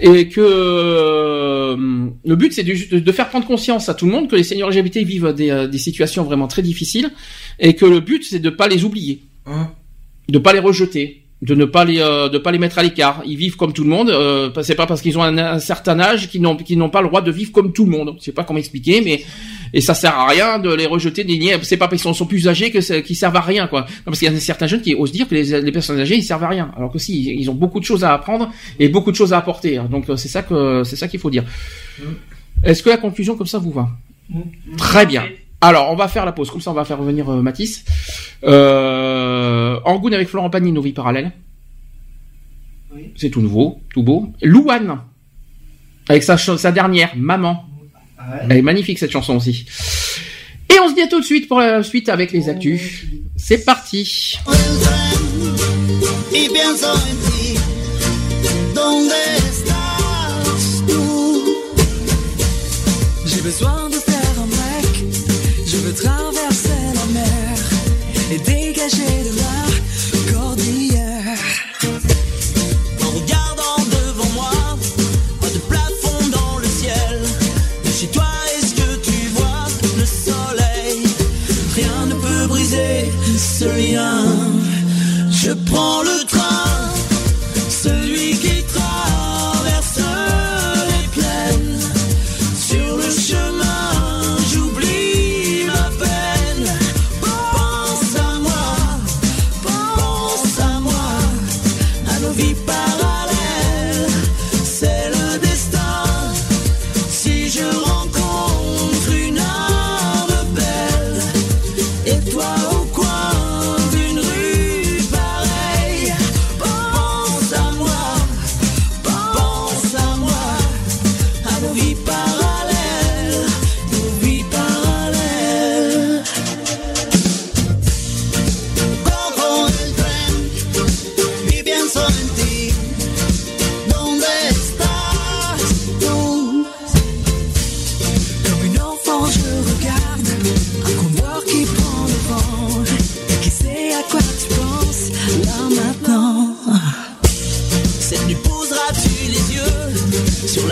Et 0.00 0.28
que 0.28 0.40
euh, 0.40 1.76
le 2.24 2.36
but, 2.36 2.52
c'est 2.52 2.62
de, 2.64 3.05
de 3.06 3.12
faire 3.12 3.28
prendre 3.30 3.46
conscience 3.46 3.88
à 3.88 3.94
tout 3.94 4.04
le 4.04 4.12
monde 4.12 4.28
que 4.28 4.36
les 4.36 4.42
seniors 4.42 4.68
LGBT 4.70 4.98
vivent 4.98 5.32
des, 5.32 5.50
euh, 5.50 5.66
des 5.68 5.78
situations 5.78 6.24
vraiment 6.24 6.48
très 6.48 6.62
difficiles, 6.62 7.10
et 7.60 7.74
que 7.74 7.86
le 7.86 8.00
but, 8.00 8.22
c'est 8.28 8.40
de 8.40 8.50
pas 8.50 8.68
les 8.68 8.84
oublier, 8.84 9.22
Hein 9.46 9.70
de 10.28 10.38
pas 10.38 10.52
les 10.52 10.58
rejeter, 10.58 11.22
de 11.42 11.54
ne 11.54 11.64
pas 11.66 11.84
les, 11.84 12.00
euh, 12.00 12.28
de 12.28 12.38
pas 12.38 12.50
les 12.50 12.58
mettre 12.58 12.78
à 12.80 12.82
l'écart. 12.82 13.22
Ils 13.24 13.36
vivent 13.36 13.54
comme 13.56 13.72
tout 13.72 13.84
le 13.84 13.90
monde. 13.90 14.10
Euh, 14.10 14.50
c'est 14.62 14.74
pas 14.74 14.86
parce 14.86 15.00
qu'ils 15.02 15.16
ont 15.18 15.22
un, 15.22 15.38
un 15.38 15.60
certain 15.60 16.00
âge 16.00 16.28
qu'ils 16.30 16.40
n'ont, 16.42 16.56
qu'ils 16.56 16.78
n'ont 16.78 16.90
pas 16.90 17.00
le 17.02 17.06
droit 17.06 17.20
de 17.22 17.30
vivre 17.30 17.52
comme 17.52 17.72
tout 17.72 17.84
le 17.84 17.92
monde. 17.92 18.16
Je 18.18 18.24
sais 18.24 18.32
pas 18.32 18.42
comment 18.42 18.58
expliquer, 18.58 19.02
mais 19.02 19.22
et 19.72 19.80
ça 19.80 19.94
sert 19.94 20.14
à 20.18 20.26
rien 20.26 20.58
de 20.58 20.72
les 20.74 20.86
rejeter, 20.86 21.22
de 21.22 21.28
les 21.28 21.38
nier. 21.38 21.56
C'est 21.62 21.76
pas 21.76 21.86
parce 21.86 22.02
qu'ils 22.02 22.08
sont, 22.08 22.14
sont 22.14 22.26
plus 22.26 22.48
âgés 22.48 22.72
que 22.72 22.80
qu'ils 23.00 23.14
servent 23.14 23.36
à 23.36 23.40
rien, 23.40 23.68
quoi. 23.68 23.82
Non, 23.82 24.06
parce 24.06 24.18
qu'il 24.18 24.32
y 24.32 24.34
a 24.36 24.40
certains 24.40 24.66
jeunes 24.66 24.82
qui 24.82 24.94
osent 24.96 25.12
dire 25.12 25.28
que 25.28 25.34
les, 25.36 25.60
les 25.60 25.72
personnes 25.72 26.00
âgées 26.00 26.16
ils 26.16 26.24
servent 26.24 26.42
à 26.44 26.48
rien, 26.48 26.72
alors 26.76 26.90
que 26.90 26.98
si 26.98 27.12
ils 27.38 27.48
ont 27.50 27.54
beaucoup 27.54 27.78
de 27.78 27.84
choses 27.84 28.02
à 28.02 28.12
apprendre 28.14 28.50
et 28.80 28.88
beaucoup 28.88 29.12
de 29.12 29.16
choses 29.16 29.32
à 29.32 29.38
apporter. 29.38 29.76
hein. 29.78 29.86
Donc 29.88 30.08
euh, 30.08 30.16
c'est 30.16 30.28
ça 30.28 30.42
que 30.42 30.82
c'est 30.84 30.96
ça 30.96 31.06
qu'il 31.06 31.20
faut 31.20 31.30
dire. 31.30 31.44
Est-ce 32.62 32.82
que 32.82 32.90
la 32.90 32.96
conclusion 32.96 33.36
comme 33.36 33.46
ça 33.46 33.58
vous 33.58 33.70
va 33.70 33.90
Très 34.76 35.06
bien. 35.06 35.24
Alors, 35.60 35.90
on 35.90 35.96
va 35.96 36.08
faire 36.08 36.24
la 36.24 36.32
pause. 36.32 36.50
Comme 36.50 36.60
ça, 36.60 36.70
on 36.70 36.74
va 36.74 36.84
faire 36.84 36.98
revenir 36.98 37.28
euh, 37.28 37.42
Mathis. 37.42 37.84
Euh, 38.44 39.78
Angoune 39.84 40.14
avec 40.14 40.28
Florent 40.28 40.50
Pagny, 40.50 40.72
nos 40.72 40.82
vies 40.82 40.92
parallèles. 40.92 41.32
C'est 43.14 43.30
tout 43.30 43.40
nouveau, 43.40 43.80
tout 43.92 44.02
beau. 44.02 44.32
Louane, 44.42 45.00
avec 46.08 46.22
sa, 46.22 46.72
dernière, 46.72 47.14
Maman. 47.16 47.64
Elle 48.42 48.58
est 48.58 48.62
magnifique, 48.62 48.98
cette 48.98 49.10
chanson 49.10 49.36
aussi. 49.36 49.66
Et 50.70 50.78
on 50.80 50.88
se 50.88 50.94
dit 50.94 51.02
à 51.02 51.06
tout 51.06 51.20
de 51.20 51.24
suite 51.24 51.48
pour 51.48 51.60
la 51.60 51.82
suite 51.82 52.08
avec 52.08 52.32
les 52.32 52.48
actus. 52.48 53.04
C'est 53.36 53.64
parti. 53.64 54.38
Besoin 63.46 63.88
de 63.88 63.98
faire 64.10 64.34
un 64.42 64.48
break. 64.56 65.04
Je 65.70 65.76
veux 65.76 65.94
traverser 65.94 66.82
la 66.98 67.06
mer 67.20 67.54
et 68.32 68.38
dégager 68.38 69.16
de 69.28 69.32
la 69.44 70.32
cordillère. 70.32 71.38
En 73.04 73.10
regardant 73.18 73.78
devant 73.98 74.32
moi, 74.34 74.56
pas 75.40 75.52
de 75.56 75.60
plafond 75.70 76.22
dans 76.38 76.58
le 76.58 76.66
ciel. 76.80 77.20
Mais 77.84 77.92
chez 77.92 78.08
toi, 78.08 78.30
est-ce 78.54 78.74
que 78.80 78.90
tu 79.08 79.18
vois 79.36 79.66
le 80.00 80.06
soleil? 80.26 80.98
Rien 81.76 81.98
ne 82.10 82.14
peut 82.14 82.46
briser 82.48 83.12
ce 83.38 83.66
lien. 83.80 84.24
Je 85.30 85.52
prends 85.70 86.02
le 86.02 86.15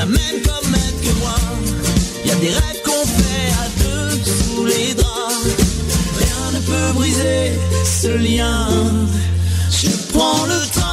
la 0.04 0.10
même 0.10 0.42
comète 0.42 1.00
que 1.02 1.18
moi 1.20 1.34
Y 2.26 2.30
a 2.30 2.34
des 2.36 2.48
rêves 2.48 2.82
qu'on 2.84 3.06
fait 3.06 3.48
à 3.62 3.66
deux 3.82 4.10
sous 4.24 4.64
les 4.66 4.94
draps. 4.94 5.46
Rien 6.18 6.44
ne 6.54 6.60
peut 6.60 6.92
briser 6.94 7.52
ce 7.84 8.08
lien. 8.08 8.68
Je 9.70 9.88
prends 10.12 10.44
le 10.44 10.60
train, 10.72 10.83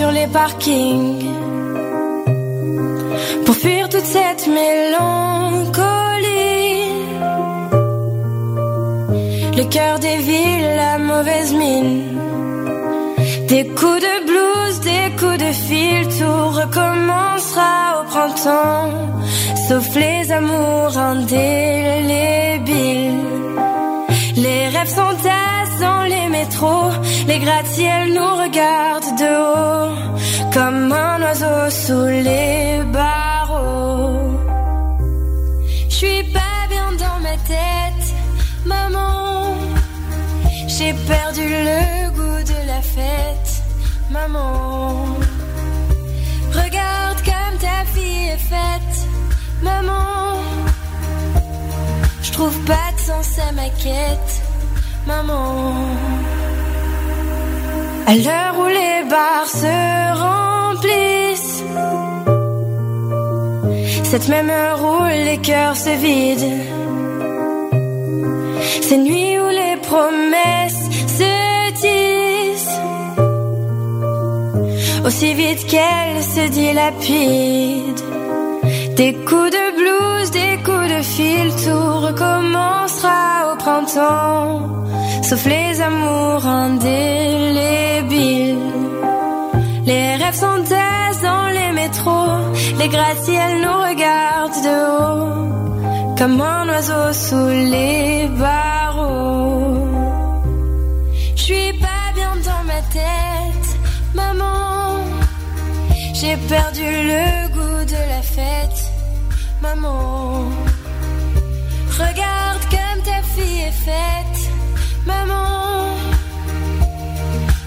sur 0.00 0.12
les 0.12 0.28
parkings 0.28 1.26
Pour 3.44 3.54
fuir 3.62 3.84
toute 3.90 4.08
cette 4.16 4.46
mélancolie 4.58 6.00
le 9.60 9.64
cœur 9.64 9.98
des 9.98 10.16
villes, 10.16 10.72
la 10.84 10.96
mauvaise 11.10 11.52
mine. 11.52 12.18
Des 13.52 13.64
coups 13.78 14.02
de 14.08 14.14
blues, 14.28 14.76
des 14.90 15.06
coups 15.20 15.38
de 15.46 15.52
fil, 15.66 16.02
tout 16.18 16.44
recommencera 16.60 17.74
au 17.98 18.04
printemps. 18.12 18.90
Sauf 19.68 19.86
les 19.96 20.32
amours 20.32 20.96
indélébiles. 20.96 22.40
Les 24.44 24.68
rêves 24.74 24.94
s'entassent 24.98 25.80
dans 25.80 26.04
les 26.04 26.28
métros, 26.28 26.92
les 27.28 27.38
gratte-ciels 27.38 28.14
nous 28.14 28.34
regardent 28.44 28.99
comme 30.52 30.92
un 30.92 31.22
oiseau 31.22 31.70
sous 31.70 32.06
les 32.06 32.82
barreaux. 32.92 34.38
Je 35.88 35.94
suis 35.94 36.22
pas 36.32 36.66
bien 36.68 36.92
dans 36.98 37.20
ma 37.20 37.36
tête, 37.54 38.06
maman. 38.64 39.54
J'ai 40.66 40.94
perdu 41.12 41.46
le 41.68 42.10
goût 42.16 42.42
de 42.52 42.66
la 42.66 42.80
fête, 42.80 43.52
maman. 44.10 45.16
Regarde 46.52 47.20
comme 47.24 47.58
ta 47.58 47.84
fille 47.94 48.28
est 48.28 48.44
faite, 48.54 48.96
maman. 49.62 50.38
Je 52.22 52.32
trouve 52.32 52.58
pas 52.64 52.90
de 52.94 53.00
sens 53.00 53.38
à 53.38 53.52
ma 53.52 53.68
quête, 53.84 54.32
maman. 55.06 55.74
À 58.10 58.14
l'heure 58.16 58.56
où 58.58 58.66
les 58.66 59.08
bars 59.08 59.46
se 59.46 59.76
remplissent, 60.26 61.62
cette 64.02 64.26
même 64.28 64.50
heure 64.50 64.80
où 64.82 65.04
les 65.28 65.38
cœurs 65.38 65.76
se 65.76 65.90
vident, 65.90 66.58
ces 68.82 68.98
nuits 68.98 69.38
où 69.38 69.48
les 69.60 69.76
promesses 69.90 70.86
se 71.18 71.34
disent, 71.86 72.80
aussi 75.06 75.32
vite 75.34 75.64
qu'elles 75.68 76.24
se 76.34 76.48
dilapident. 76.48 78.06
Des 78.96 79.14
coups 79.28 79.52
de 79.58 79.64
blues, 79.78 80.30
des 80.32 80.56
coups 80.64 80.88
de 80.96 81.02
fil, 81.14 81.48
tout 81.64 82.00
recommencera 82.06 83.52
au 83.52 83.56
printemps, 83.56 84.68
sauf 85.22 85.46
les 85.46 85.80
amours 85.80 86.44
indélébiles. 86.44 87.89
Métros, 91.90 92.52
les 92.78 92.88
gratte-ciels 92.88 93.60
nous 93.62 93.78
regardent 93.88 94.62
de 94.68 94.78
haut, 94.96 96.16
comme 96.18 96.40
un 96.40 96.68
oiseau 96.68 97.12
sous 97.12 97.48
les 97.48 98.28
barreaux. 98.38 99.88
Je 101.36 101.42
suis 101.42 101.72
pas 101.74 102.06
bien 102.14 102.34
dans 102.48 102.64
ma 102.64 102.80
tête, 102.98 103.70
maman. 104.14 105.04
J'ai 106.14 106.36
perdu 106.36 106.84
le 107.12 107.48
goût 107.54 107.84
de 107.84 108.00
la 108.12 108.22
fête, 108.22 108.80
maman. 109.62 110.44
Regarde 111.98 112.64
comme 112.70 113.02
ta 113.04 113.20
fille 113.34 113.62
est 113.68 113.78
faite, 113.88 114.40
maman. 115.06 115.96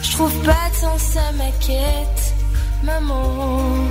Je 0.02 0.12
trouve 0.12 0.38
pas 0.44 0.70
de 0.72 0.76
sens 0.76 1.18
à 1.18 1.32
ma 1.34 1.52
quête, 1.60 2.34
maman. 2.84 3.90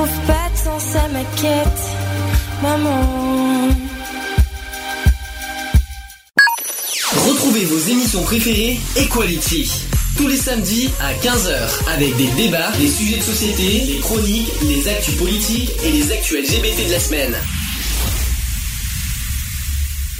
Trouve 0.00 0.26
pas 0.26 0.48
de 0.50 0.56
sens 0.56 0.96
à 0.96 1.08
ma 1.08 1.22
quête, 1.36 1.82
maman. 2.62 3.68
Retrouvez 7.28 7.64
vos 7.66 7.78
émissions 7.90 8.22
préférées 8.22 8.78
Equality. 8.96 9.70
Tous 10.16 10.26
les 10.26 10.36
samedis 10.36 10.88
à 11.00 11.12
15h 11.12 11.90
avec 11.92 12.16
des 12.16 12.28
débats, 12.28 12.72
des 12.78 12.88
sujets 12.88 13.18
de 13.18 13.22
société, 13.22 13.92
des 13.92 14.00
chroniques, 14.00 14.48
les 14.62 14.88
actus 14.88 15.16
politiques 15.16 15.70
et 15.84 15.90
les 15.90 16.12
actus 16.12 16.48
LGBT 16.48 16.86
de 16.86 16.92
la 16.92 16.98
semaine. 16.98 17.34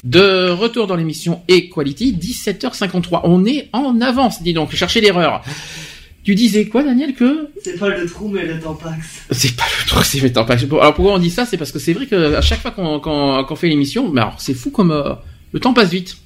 De 0.05 0.51
retour 0.51 0.89
dans 0.89 0.97
l'émission 0.97 1.41
Equality, 1.49 2.19
17h53. 2.21 3.21
On 3.25 3.47
est 3.47 3.71
en 3.73 3.99
avance, 4.03 4.43
dis 4.43 4.53
donc. 4.53 4.75
Cherchez 4.75 5.01
l'erreur. 5.01 5.43
Tu 6.31 6.37
disais 6.37 6.67
quoi, 6.67 6.85
Daniel, 6.85 7.13
que 7.17 7.49
C'est 7.61 7.77
pas 7.77 7.89
le 7.89 8.07
trou, 8.07 8.29
mais 8.29 8.47
le 8.47 8.61
tampax. 8.61 9.23
c'est 9.33 9.57
pas 9.57 9.65
le 9.83 9.89
truc, 9.89 10.05
c'est 10.05 10.21
le 10.21 10.33
temps 10.33 10.45
pas. 10.45 10.55
Alors 10.55 10.95
pourquoi 10.95 11.15
on 11.15 11.19
dit 11.19 11.29
ça? 11.29 11.45
C'est 11.45 11.57
parce 11.57 11.73
que 11.73 11.81
c'est 11.81 11.93
vrai 11.93 12.07
que 12.07 12.37
à 12.37 12.41
chaque 12.41 12.61
fois 12.61 12.71
qu'on 12.71 13.57
fait 13.57 13.67
l'émission, 13.67 14.13
mais 14.13 14.21
alors 14.21 14.41
c'est 14.41 14.55
fou 14.55 14.71
comme 14.71 14.93
euh, 14.93 15.15
le 15.51 15.59
temps 15.59 15.75
passe 15.75 15.91
vite. 15.91 16.19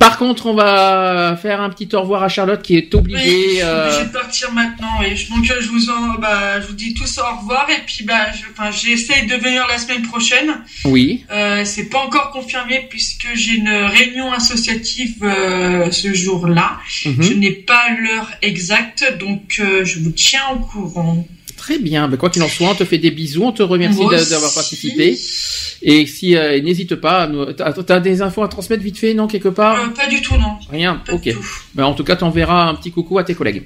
Par 0.00 0.16
contre, 0.16 0.46
on 0.46 0.54
va 0.54 1.36
faire 1.40 1.60
un 1.60 1.68
petit 1.68 1.94
au 1.94 2.00
revoir 2.00 2.22
à 2.22 2.28
Charlotte 2.30 2.62
qui 2.62 2.74
est 2.76 2.94
obligée. 2.94 3.28
Oui, 3.28 3.44
je 3.44 3.50
suis 3.56 3.62
euh, 3.62 3.86
obligée 3.88 4.06
de 4.06 4.12
partir 4.12 4.50
maintenant. 4.52 5.02
Et 5.06 5.14
je- 5.14 5.28
donc 5.28 5.44
je 5.44 5.68
vous 5.68 5.90
en, 5.90 6.14
bah, 6.18 6.58
je 6.60 6.66
vous 6.68 6.72
dis 6.72 6.94
tous 6.94 7.18
au 7.18 7.36
revoir 7.40 7.68
et 7.68 7.82
puis 7.84 8.04
bah, 8.04 8.32
je- 8.32 8.50
enfin, 8.50 8.70
j'essaie 8.70 9.26
de 9.26 9.34
venir 9.36 9.66
la 9.68 9.76
semaine 9.76 10.00
prochaine. 10.02 10.62
Oui. 10.86 11.26
Euh, 11.30 11.66
c'est 11.66 11.90
pas 11.90 11.98
encore 11.98 12.30
confirmé 12.30 12.86
puisque 12.88 13.28
j'ai 13.34 13.56
une 13.56 13.68
réunion 13.68 14.32
associative 14.32 15.16
euh, 15.22 15.90
ce 15.90 16.14
jour-là. 16.14 16.78
Mhm. 17.04 17.22
Je 17.22 17.32
n'ai 17.34 17.52
pas 17.52 17.90
l'heure 17.98 18.30
exacte, 18.40 19.04
donc 19.20 19.58
euh, 19.60 19.84
je 19.84 19.98
vous 20.00 20.12
tiens 20.12 20.40
au 20.54 20.60
courant. 20.60 21.26
Très 21.60 21.78
bien. 21.78 22.08
Ben, 22.08 22.16
quoi 22.16 22.30
qu'il 22.30 22.42
en 22.42 22.48
soit, 22.48 22.70
on 22.70 22.74
te 22.74 22.86
fait 22.86 22.96
des 22.96 23.10
bisous, 23.10 23.44
on 23.44 23.52
te 23.52 23.62
remercie 23.62 23.98
d'avoir 24.30 24.52
participé. 24.54 25.18
Et 25.82 26.06
si 26.06 26.34
euh, 26.34 26.58
n'hésite 26.62 26.94
pas, 26.94 27.30
t'as 27.86 28.00
des 28.00 28.22
infos 28.22 28.42
à 28.42 28.48
transmettre 28.48 28.82
vite 28.82 28.96
fait, 28.96 29.12
non 29.12 29.26
quelque 29.26 29.50
part? 29.50 29.78
Euh, 29.78 29.88
pas 29.88 30.06
du 30.08 30.22
tout, 30.22 30.36
non. 30.38 30.54
Rien. 30.70 31.02
ok. 31.12 31.28
Ben, 31.74 31.84
en 31.84 31.92
tout 31.92 32.02
cas, 32.02 32.16
t'enverras 32.16 32.64
un 32.66 32.74
petit 32.76 32.90
coucou 32.90 33.18
à 33.18 33.24
tes 33.24 33.34
collègues. 33.34 33.64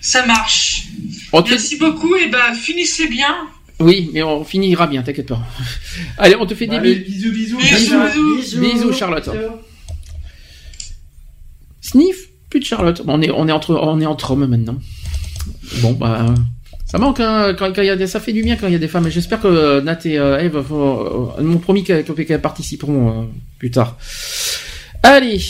Ça 0.00 0.24
marche. 0.24 0.84
On 1.34 1.42
te 1.42 1.48
fait- 1.48 1.54
Merci 1.56 1.76
beaucoup 1.76 2.16
et 2.16 2.28
bah 2.28 2.54
finissez 2.54 3.08
bien. 3.08 3.34
Oui, 3.78 4.08
mais 4.14 4.22
on 4.22 4.42
finira 4.42 4.86
bien, 4.86 5.02
t'inquiète 5.02 5.28
pas. 5.28 5.42
Allez, 6.18 6.36
on 6.40 6.46
te 6.46 6.54
fait 6.54 6.66
des 6.66 6.76
Allez, 6.76 6.94
bisous. 6.94 7.30
bisous, 7.30 7.58
bisous. 7.58 7.76
Bisous, 7.76 8.36
bisous. 8.38 8.60
Bisous, 8.60 8.92
Charlotte. 8.94 9.28
Sniff, 11.82 12.16
plus 12.48 12.60
de 12.60 12.64
Charlotte. 12.64 13.02
Bon, 13.04 13.18
on 13.18 13.22
est, 13.22 13.30
on 13.30 13.46
est 13.48 13.52
entre, 13.52 13.74
on 13.74 14.00
est 14.00 14.06
entre 14.06 14.30
hommes 14.30 14.46
maintenant. 14.46 14.78
Bon, 15.82 15.92
bah, 15.92 16.34
ça 16.94 16.98
manque 17.00 17.18
hein, 17.18 17.54
quand, 17.58 17.72
quand 17.74 17.82
il 17.82 17.86
y 17.86 17.90
a 17.90 17.96
des, 17.96 18.06
ça 18.06 18.20
fait 18.20 18.32
du 18.32 18.44
bien 18.44 18.54
quand 18.54 18.68
il 18.68 18.72
y 18.72 18.76
a 18.76 18.78
des 18.78 18.86
femmes. 18.86 19.08
J'espère 19.10 19.40
que 19.40 19.48
euh, 19.48 19.80
Nat 19.80 19.98
et 20.04 20.16
euh, 20.16 20.38
Eve 20.38 20.54
euh, 20.70 21.42
m'ont 21.42 21.58
promis 21.58 21.82
qu'elles 21.82 22.04
participeront 22.40 23.22
euh, 23.22 23.24
plus 23.58 23.72
tard. 23.72 23.98
Allez, 25.02 25.40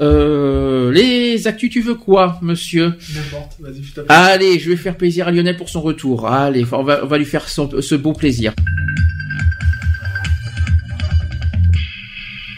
euh, 0.00 0.92
les 0.92 1.48
actus, 1.48 1.68
tu 1.70 1.80
veux 1.80 1.96
quoi, 1.96 2.38
monsieur? 2.42 2.94
N'importe, 3.12 3.56
vas-y, 3.58 3.82
fais 3.82 3.94
ta 3.94 4.02
place. 4.04 4.18
Allez, 4.28 4.60
je 4.60 4.70
vais 4.70 4.76
faire 4.76 4.96
plaisir 4.96 5.26
à 5.26 5.32
Lionel 5.32 5.56
pour 5.56 5.68
son 5.68 5.80
retour. 5.82 6.28
Allez, 6.28 6.64
on 6.70 6.84
va, 6.84 7.00
on 7.02 7.08
va 7.08 7.18
lui 7.18 7.24
faire 7.24 7.48
son- 7.48 7.82
ce 7.82 7.96
beau 7.96 8.12
plaisir. 8.12 8.54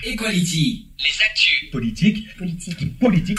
Equality. 0.04 0.88
Les 0.98 1.24
actus. 1.24 1.70
Politique. 1.72 2.36
Politique. 2.36 2.98
Politique. 2.98 3.38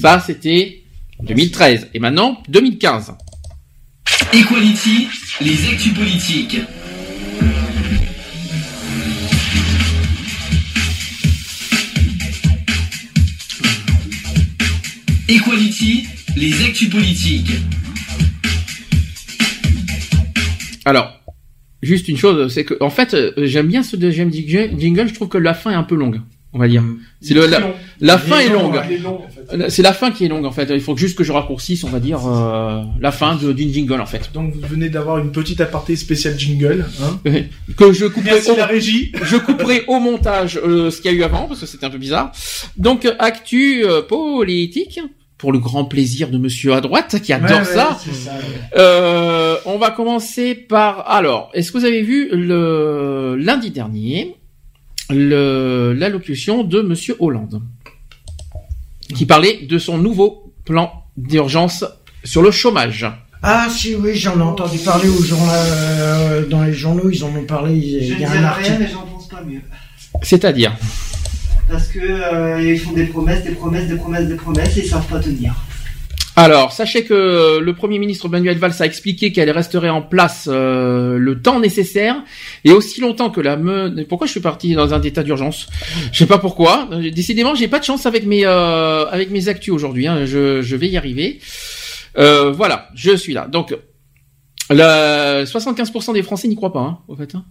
Ça, 0.00 0.18
c'était 0.26 0.82
en 1.18 1.24
2013. 1.24 1.88
Et 1.92 1.98
maintenant, 1.98 2.42
2015. 2.48 3.12
Equality. 4.32 5.08
Les 5.40 5.68
actus 5.68 5.92
politiques. 5.92 6.60
Equality. 15.28 16.06
Les 16.36 16.64
actus 16.64 16.88
politiques. 16.90 17.50
Alors, 20.84 21.20
juste 21.82 22.08
une 22.08 22.16
chose, 22.16 22.52
c'est 22.52 22.64
que 22.64 22.74
en 22.80 22.90
fait, 22.90 23.14
euh, 23.14 23.32
j'aime 23.38 23.66
bien 23.66 23.82
ce 23.82 23.96
deuxième 23.96 24.32
jingle, 24.32 24.78
jingle, 24.78 25.08
je 25.08 25.14
trouve 25.14 25.28
que 25.28 25.38
la 25.38 25.54
fin 25.54 25.72
est 25.72 25.74
un 25.74 25.82
peu 25.82 25.96
longue, 25.96 26.20
on 26.52 26.58
va 26.58 26.66
dire. 26.68 26.82
C'est 27.20 27.34
le, 27.34 27.46
la, 27.46 27.60
la 28.00 28.18
fin 28.18 28.38
est 28.40 28.46
est 28.46 28.48
long, 28.48 28.62
longue. 28.72 28.80
long, 29.02 29.24
en 29.24 29.28
fait. 29.28 29.56
Euh, 29.56 29.66
C'est 29.68 29.82
la 29.82 29.92
fin 29.92 30.10
qui 30.10 30.24
est 30.24 30.28
longue 30.28 30.44
en 30.44 30.50
fait. 30.50 30.68
Il 30.70 30.80
faut 30.80 30.96
juste 30.96 31.16
que 31.16 31.22
je 31.24 31.32
raccourcisse, 31.32 31.84
on 31.84 31.88
va 31.88 32.00
dire, 32.00 32.20
euh, 32.26 32.82
la 33.00 33.12
fin 33.12 33.36
d'une 33.36 33.72
jingle 33.72 34.00
en 34.00 34.06
fait. 34.06 34.30
Donc 34.34 34.54
vous 34.54 34.66
venez 34.68 34.88
d'avoir 34.88 35.18
une 35.18 35.30
petite 35.32 35.60
aparté 35.60 35.96
spéciale 35.96 36.38
jingle. 36.38 36.86
Hein 37.02 37.20
que 37.76 37.92
je 37.92 38.06
couperai 38.06 38.32
Merci 38.34 38.50
au, 38.50 38.56
la 38.56 38.66
régie. 38.66 39.12
je 39.22 39.36
couperai 39.36 39.84
au 39.86 40.00
montage 40.00 40.58
euh, 40.64 40.90
ce 40.90 41.00
qu'il 41.00 41.12
y 41.12 41.14
a 41.14 41.16
eu 41.18 41.22
avant 41.22 41.46
parce 41.46 41.60
que 41.60 41.66
c'était 41.66 41.86
un 41.86 41.90
peu 41.90 41.98
bizarre. 41.98 42.32
Donc 42.76 43.04
euh, 43.04 43.14
actu 43.18 43.84
euh, 43.84 44.02
politique 44.02 44.98
pour 45.38 45.52
le 45.52 45.58
grand 45.58 45.84
plaisir 45.86 46.28
de 46.30 46.36
monsieur 46.36 46.74
à 46.74 46.80
droite 46.82 47.16
qui 47.22 47.32
adore 47.32 47.60
Ouais, 47.60 47.64
ça. 47.64 47.98
c'est 48.04 48.12
ça, 48.12 48.32
ouais. 48.32 48.40
Euh, 48.76 49.56
on 49.64 49.78
va 49.78 49.90
commencer 49.90 50.54
par 50.54 51.08
alors, 51.10 51.50
est-ce 51.54 51.72
que 51.72 51.78
vous 51.78 51.84
avez 51.86 52.02
vu 52.02 52.28
le 52.30 53.36
lundi 53.38 53.70
dernier 53.70 54.34
l'allocution 55.10 56.64
de 56.64 56.82
Monsieur 56.82 57.16
Hollande, 57.18 57.62
qui 59.14 59.26
parlait 59.26 59.66
de 59.68 59.78
son 59.78 59.98
nouveau 59.98 60.52
plan 60.64 61.04
d'urgence 61.16 61.84
sur 62.24 62.42
le 62.42 62.50
chômage. 62.50 63.06
Ah 63.42 63.68
si 63.70 63.94
oui, 63.94 64.14
j'en 64.14 64.38
ai 64.38 64.42
entendu 64.42 64.78
parler 64.78 65.08
aux 65.08 65.22
journaux, 65.22 65.50
euh, 65.50 66.46
dans 66.46 66.62
les 66.62 66.74
journaux, 66.74 67.08
ils 67.10 67.24
en 67.24 67.28
ont 67.34 67.44
parlé. 67.44 67.74
Il 67.74 68.04
Je 68.04 68.04
y 68.04 68.10
ne 68.10 68.14
a 68.14 68.18
dirai 68.18 68.26
un 68.26 68.40
rien, 68.40 68.44
article. 68.48 68.76
mais 68.80 68.88
j'en 68.92 69.02
pense 69.06 69.28
pas 69.28 69.42
mieux. 69.42 69.62
C'est-à-dire? 70.22 70.76
Parce 71.68 71.86
que 71.88 72.00
euh, 72.00 72.62
ils 72.62 72.78
font 72.78 72.92
des 72.92 73.04
promesses, 73.06 73.42
des 73.44 73.52
promesses, 73.52 73.88
des 73.88 73.96
promesses, 73.96 74.28
des 74.28 74.34
promesses, 74.34 74.76
et 74.76 74.80
ils 74.84 74.88
savent 74.88 75.06
pas 75.06 75.20
tenir. 75.20 75.54
Alors, 76.36 76.72
sachez 76.72 77.04
que 77.04 77.58
le 77.58 77.74
Premier 77.74 77.98
ministre 77.98 78.28
Manuel 78.28 78.56
Valls 78.56 78.72
a 78.80 78.86
expliqué 78.86 79.30
qu'elle 79.32 79.50
resterait 79.50 79.90
en 79.90 80.00
place 80.00 80.48
euh, 80.50 81.18
le 81.18 81.42
temps 81.42 81.60
nécessaire 81.60 82.16
et 82.64 82.72
aussi 82.72 83.00
longtemps 83.00 83.30
que 83.30 83.40
la 83.40 83.56
me... 83.56 84.04
Pourquoi 84.04 84.26
je 84.26 84.32
suis 84.32 84.40
parti 84.40 84.74
dans 84.74 84.94
un 84.94 85.02
état 85.02 85.22
d'urgence? 85.22 85.66
Je 86.12 86.18
sais 86.18 86.26
pas 86.26 86.38
pourquoi. 86.38 86.88
Décidément, 87.12 87.54
j'ai 87.54 87.68
pas 87.68 87.78
de 87.78 87.84
chance 87.84 88.06
avec 88.06 88.24
mes 88.26 88.46
euh, 88.46 89.06
avec 89.10 89.30
mes 89.30 89.48
actus 89.48 89.74
aujourd'hui. 89.74 90.06
hein. 90.06 90.24
Je, 90.24 90.62
je 90.62 90.76
vais 90.76 90.88
y 90.88 90.96
arriver. 90.96 91.40
Euh, 92.16 92.52
voilà, 92.52 92.88
je 92.94 93.16
suis 93.16 93.34
là. 93.34 93.46
Donc, 93.46 93.76
le 94.70 95.44
75% 95.44 96.14
des 96.14 96.22
Français 96.22 96.48
n'y 96.48 96.56
croient 96.56 96.72
pas, 96.72 96.80
hein, 96.80 96.98
au 97.08 97.16
fait. 97.16 97.34
Hein, 97.34 97.44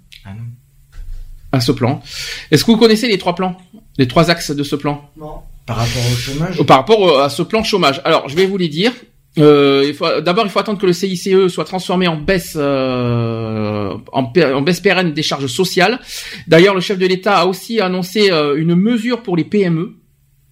à 1.51 1.59
ce 1.59 1.71
plan. 1.71 2.01
Est-ce 2.49 2.63
que 2.63 2.71
vous 2.71 2.77
connaissez 2.77 3.07
les 3.07 3.17
trois 3.17 3.35
plans, 3.35 3.57
les 3.97 4.07
trois 4.07 4.29
axes 4.31 4.51
de 4.51 4.63
ce 4.63 4.75
plan? 4.75 5.09
Non. 5.17 5.41
Par 5.69 5.77
rapport 5.77 6.01
au 6.11 6.15
chômage. 6.15 6.63
Par 6.63 6.77
rapport 6.77 7.21
à 7.21 7.29
ce 7.29 7.43
plan 7.43 7.63
chômage. 7.63 8.01
Alors, 8.03 8.27
je 8.27 8.35
vais 8.35 8.47
vous 8.47 8.57
les 8.57 8.69
dire. 8.69 8.91
Euh, 9.37 9.93
D'abord, 10.21 10.47
il 10.47 10.49
faut 10.49 10.57
attendre 10.57 10.79
que 10.79 10.87
le 10.87 10.93
CICE 10.93 11.47
soit 11.47 11.63
transformé 11.63 12.07
en 12.07 12.17
baisse, 12.17 12.55
euh, 12.59 13.93
en, 14.11 14.61
baisse 14.63 14.79
pérenne 14.79 15.13
des 15.13 15.21
charges 15.21 15.45
sociales. 15.45 15.99
D'ailleurs, 16.47 16.73
le 16.73 16.81
chef 16.81 16.97
de 16.97 17.05
l'État 17.05 17.37
a 17.37 17.45
aussi 17.45 17.79
annoncé 17.81 18.31
euh, 18.31 18.55
une 18.57 18.73
mesure 18.73 19.21
pour 19.21 19.37
les 19.37 19.43
PME. 19.43 19.93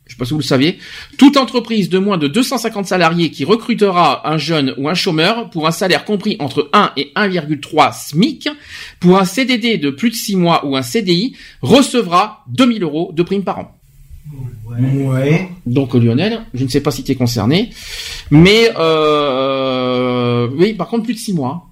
Je 0.06 0.14
sais 0.14 0.20
pas 0.20 0.26
si 0.26 0.34
vous 0.34 0.40
le 0.40 0.44
saviez. 0.44 0.78
Toute 1.18 1.36
entreprise 1.36 1.90
de 1.90 1.98
moins 1.98 2.20
de 2.20 2.28
250 2.28 2.86
salariés 2.86 3.32
qui 3.32 3.44
recrutera 3.44 4.30
un 4.30 4.38
jeune 4.38 4.76
ou 4.78 4.88
un 4.88 4.94
chômeur 4.94 5.50
pour 5.50 5.66
un 5.66 5.72
salaire 5.72 6.06
compris 6.06 6.38
entre 6.40 6.70
1 6.74 6.92
et 6.96 7.12
1,3 7.16 8.10
SMIC 8.10 8.50
pour 9.00 9.18
un 9.18 9.26
CDD 9.26 9.80
de 9.80 9.90
plus 9.90 10.12
de 10.12 10.16
6 10.16 10.36
mois 10.36 10.64
ou 10.64 10.78
un 10.78 10.84
CDI 10.84 11.36
recevra 11.64 12.44
2000 12.50 12.84
euros 12.84 13.12
de 13.14 13.24
prime 13.24 13.44
par 13.44 13.60
an. 13.60 13.77
Ouais. 14.80 15.50
Donc 15.66 15.94
Lionel, 15.94 16.42
je 16.54 16.64
ne 16.64 16.70
sais 16.70 16.82
pas 16.82 16.92
si 16.92 17.04
tu 17.04 17.12
es 17.12 17.16
concerné, 17.16 17.70
mais 18.32 18.70
euh, 18.78 20.48
oui, 20.58 20.74
par 20.74 20.88
contre 20.88 21.06
plus 21.06 21.14
de 21.14 21.20
6 21.20 21.34
mois. 21.34 21.64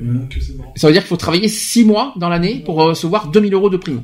Donc, 0.00 0.36
c'est 0.40 0.56
bon. 0.56 0.64
Ça 0.76 0.86
veut 0.88 0.92
dire 0.92 1.02
qu'il 1.02 1.08
faut 1.08 1.16
travailler 1.16 1.48
6 1.48 1.84
mois 1.84 2.14
dans 2.16 2.28
l'année 2.28 2.62
pour 2.64 2.76
recevoir 2.76 3.28
2000 3.28 3.54
euros 3.54 3.70
de 3.70 3.76
prime. 3.76 4.02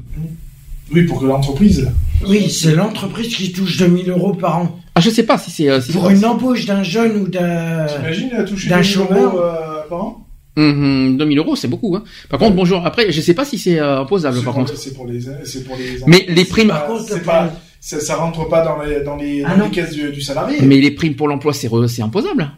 Oui, 0.93 1.05
pour 1.05 1.21
que 1.21 1.27
l'entreprise. 1.27 1.89
Oui, 2.27 2.51
c'est 2.51 2.75
l'entreprise 2.75 3.35
qui 3.35 3.53
touche 3.53 3.77
2000 3.79 4.11
euros 4.11 4.35
par 4.35 4.59
an. 4.59 4.81
Ah, 4.95 5.01
je 5.01 5.11
sais 5.11 5.23
pas 5.25 5.39
si 5.39 5.51
c'est 5.51 5.69
euh, 5.71 5.81
si 5.81 5.93
Pour 5.93 6.11
une 6.11 6.25
embauche 6.25 6.67
d'un 6.67 6.83
jeune 6.83 7.17
ou 7.23 7.29
d'un 7.29 7.87
T'imagines, 7.87 8.29
elle 8.33 8.41
a 8.41 8.45
touché 8.45 8.69
d'un 8.69 8.81
2000 8.81 8.97
euros 8.99 9.09
chômeur. 9.09 9.35
euh, 9.37 9.89
par 9.89 10.05
an? 10.05 10.27
Mhm, 10.57 11.17
2000 11.17 11.39
euros, 11.39 11.55
c'est 11.57 11.69
beaucoup. 11.69 11.95
Hein. 11.97 12.03
Par 12.29 12.39
contre, 12.41 12.57
bonjour. 12.57 12.85
Après, 12.85 13.11
je 13.13 13.21
sais 13.21 13.35
pas 13.35 13.45
si 13.45 13.57
c'est 13.57 13.79
euh, 13.79 14.01
imposable. 14.01 14.43
Par 14.43 14.53
contre, 14.55 14.77
C'est 14.77 14.95
pour 14.95 15.07
les. 15.07 15.21
C'est 15.45 15.65
pour 15.65 15.77
les. 15.77 15.99
Mais 16.07 16.25
les 16.29 16.45
primes- 16.45 16.73
C'est 16.75 16.87
pas- 16.87 17.05
c'est 17.09 17.23
pas- 17.25 17.53
ça, 17.81 17.99
ça 18.01 18.17
rentre 18.17 18.49
pas 18.49 18.63
dans 18.65 18.81
les 18.83 19.01
dans 19.03 19.17
les, 19.17 19.43
Ah 19.45 19.51
dans 19.53 19.57
non. 19.59 19.65
les 19.65 19.71
caisses 19.71 19.93
du, 19.95 20.11
du 20.11 20.21
salarié. 20.21 20.59
mais 20.63 20.77
les 20.81 20.91
primes 20.91 21.15
pour 21.17 21.29
l'emploi, 21.29 21.53
c'est 21.53 21.69
re- 21.69 21.89
c'est 21.89 22.03
imposable. 22.03 22.51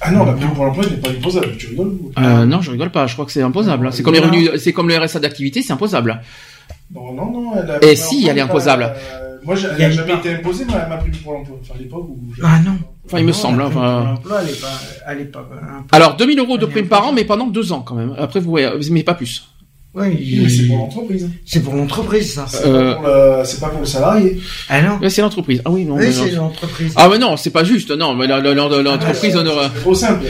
Ah 0.00 0.10
non, 0.10 0.24
la 0.24 0.32
prime 0.32 0.50
pour 0.52 0.64
l'emploi 0.64 0.84
n'est 0.86 0.96
pas 0.96 1.10
imposable. 1.10 1.56
Tu 1.56 1.68
rigoles 1.68 1.88
ou 1.88 2.12
Euh, 2.18 2.44
non, 2.46 2.60
je 2.60 2.70
rigole 2.70 2.90
pas. 2.90 3.06
Je 3.06 3.12
crois 3.14 3.24
que 3.26 3.32
c'est 3.32 3.42
imposable. 3.42 3.92
C'est 3.92 4.02
comme 4.02 4.14
les 4.14 4.20
revenus, 4.20 4.50
c'est 4.58 4.72
comme 4.72 4.88
le 4.88 4.96
RSA 4.98 5.20
d'activité, 5.20 5.62
c'est 5.62 5.72
imposable. 5.72 6.20
Non, 6.94 7.12
non, 7.12 7.30
non. 7.30 7.52
Elle 7.62 7.70
a- 7.70 7.84
Et 7.84 7.96
si, 7.96 8.26
elle 8.28 8.38
est 8.38 8.40
imposable. 8.40 8.84
euh, 8.94 9.36
moi, 9.44 9.54
elle 9.62 9.78
n'a 9.78 9.90
jamais 9.90 10.14
été 10.14 10.34
imposée, 10.34 10.64
ma, 10.64 10.86
ma 10.86 10.96
prime 10.96 11.12
pour 11.22 11.32
l'emploi. 11.34 11.56
Enfin, 11.62 11.74
à 11.76 11.78
l'époque 11.78 12.06
où. 12.08 12.18
Ah 12.42 12.58
non. 12.64 12.76
Enfin, 13.06 13.18
il 13.18 13.24
me 13.24 13.28
Non, 13.28 13.32
semble. 13.34 13.58
la 13.58 13.64
prime 13.66 13.78
enfin, 13.78 13.98
pour 14.00 14.08
l'emploi, 14.30 14.38
elle 14.42 14.50
est 14.50 14.60
pas, 14.60 14.80
elle 15.08 15.20
est 15.20 15.24
pas. 15.26 15.48
un- 15.62 15.84
Alors 15.92 16.16
2000 16.16 16.38
euros 16.38 16.58
de 16.58 16.66
prime 16.66 16.88
par 16.88 17.06
an, 17.06 17.12
mais 17.12 17.24
pendant 17.24 17.46
deux 17.46 17.72
ans 17.72 17.80
quand 17.82 17.94
même. 17.94 18.14
Après, 18.18 18.40
vous 18.40 18.50
voyez, 18.50 18.68
mais 18.90 19.02
pas 19.04 19.14
plus. 19.14 19.48
Oui, 19.96 20.06
Oui, 20.08 20.40
mais 20.42 20.48
c'est 20.48 20.66
pour 20.66 20.78
l'entreprise. 20.78 21.30
c'est 21.46 21.62
pour 21.62 21.74
l'entreprise 21.74 22.34
ça. 22.34 22.46
C'est 22.48 22.66
Euh, 22.66 22.94
pas 22.94 23.00
pour 23.00 23.06
le- 23.08 23.44
c'est 23.44 23.60
pas 23.60 23.68
pour 23.68 23.80
le 23.80 23.86
salarié. 23.86 24.40
Ah 24.68 24.82
non. 24.82 24.98
Ouais, 24.98 25.08
c'est 25.10 25.22
l'entreprise. 25.22 25.62
Ah 25.64 25.70
oui, 25.70 25.84
non. 25.84 25.96
mais 25.96 26.08
Oui, 26.08 26.12
c'est 26.12 26.30
l'entreprise. 26.32 26.92
Ah 26.96 27.08
mais 27.08 27.18
non, 27.18 27.36
c'est 27.36 27.50
pas 27.50 27.62
juste. 27.64 27.90
Non, 27.92 28.14
mais 28.14 28.26
la- 28.26 28.40
l'entreprise 28.40 29.36
on 29.36 29.46
aura 29.46 29.70
C'est 29.72 29.80
trop 29.80 29.94
simple. 29.94 30.26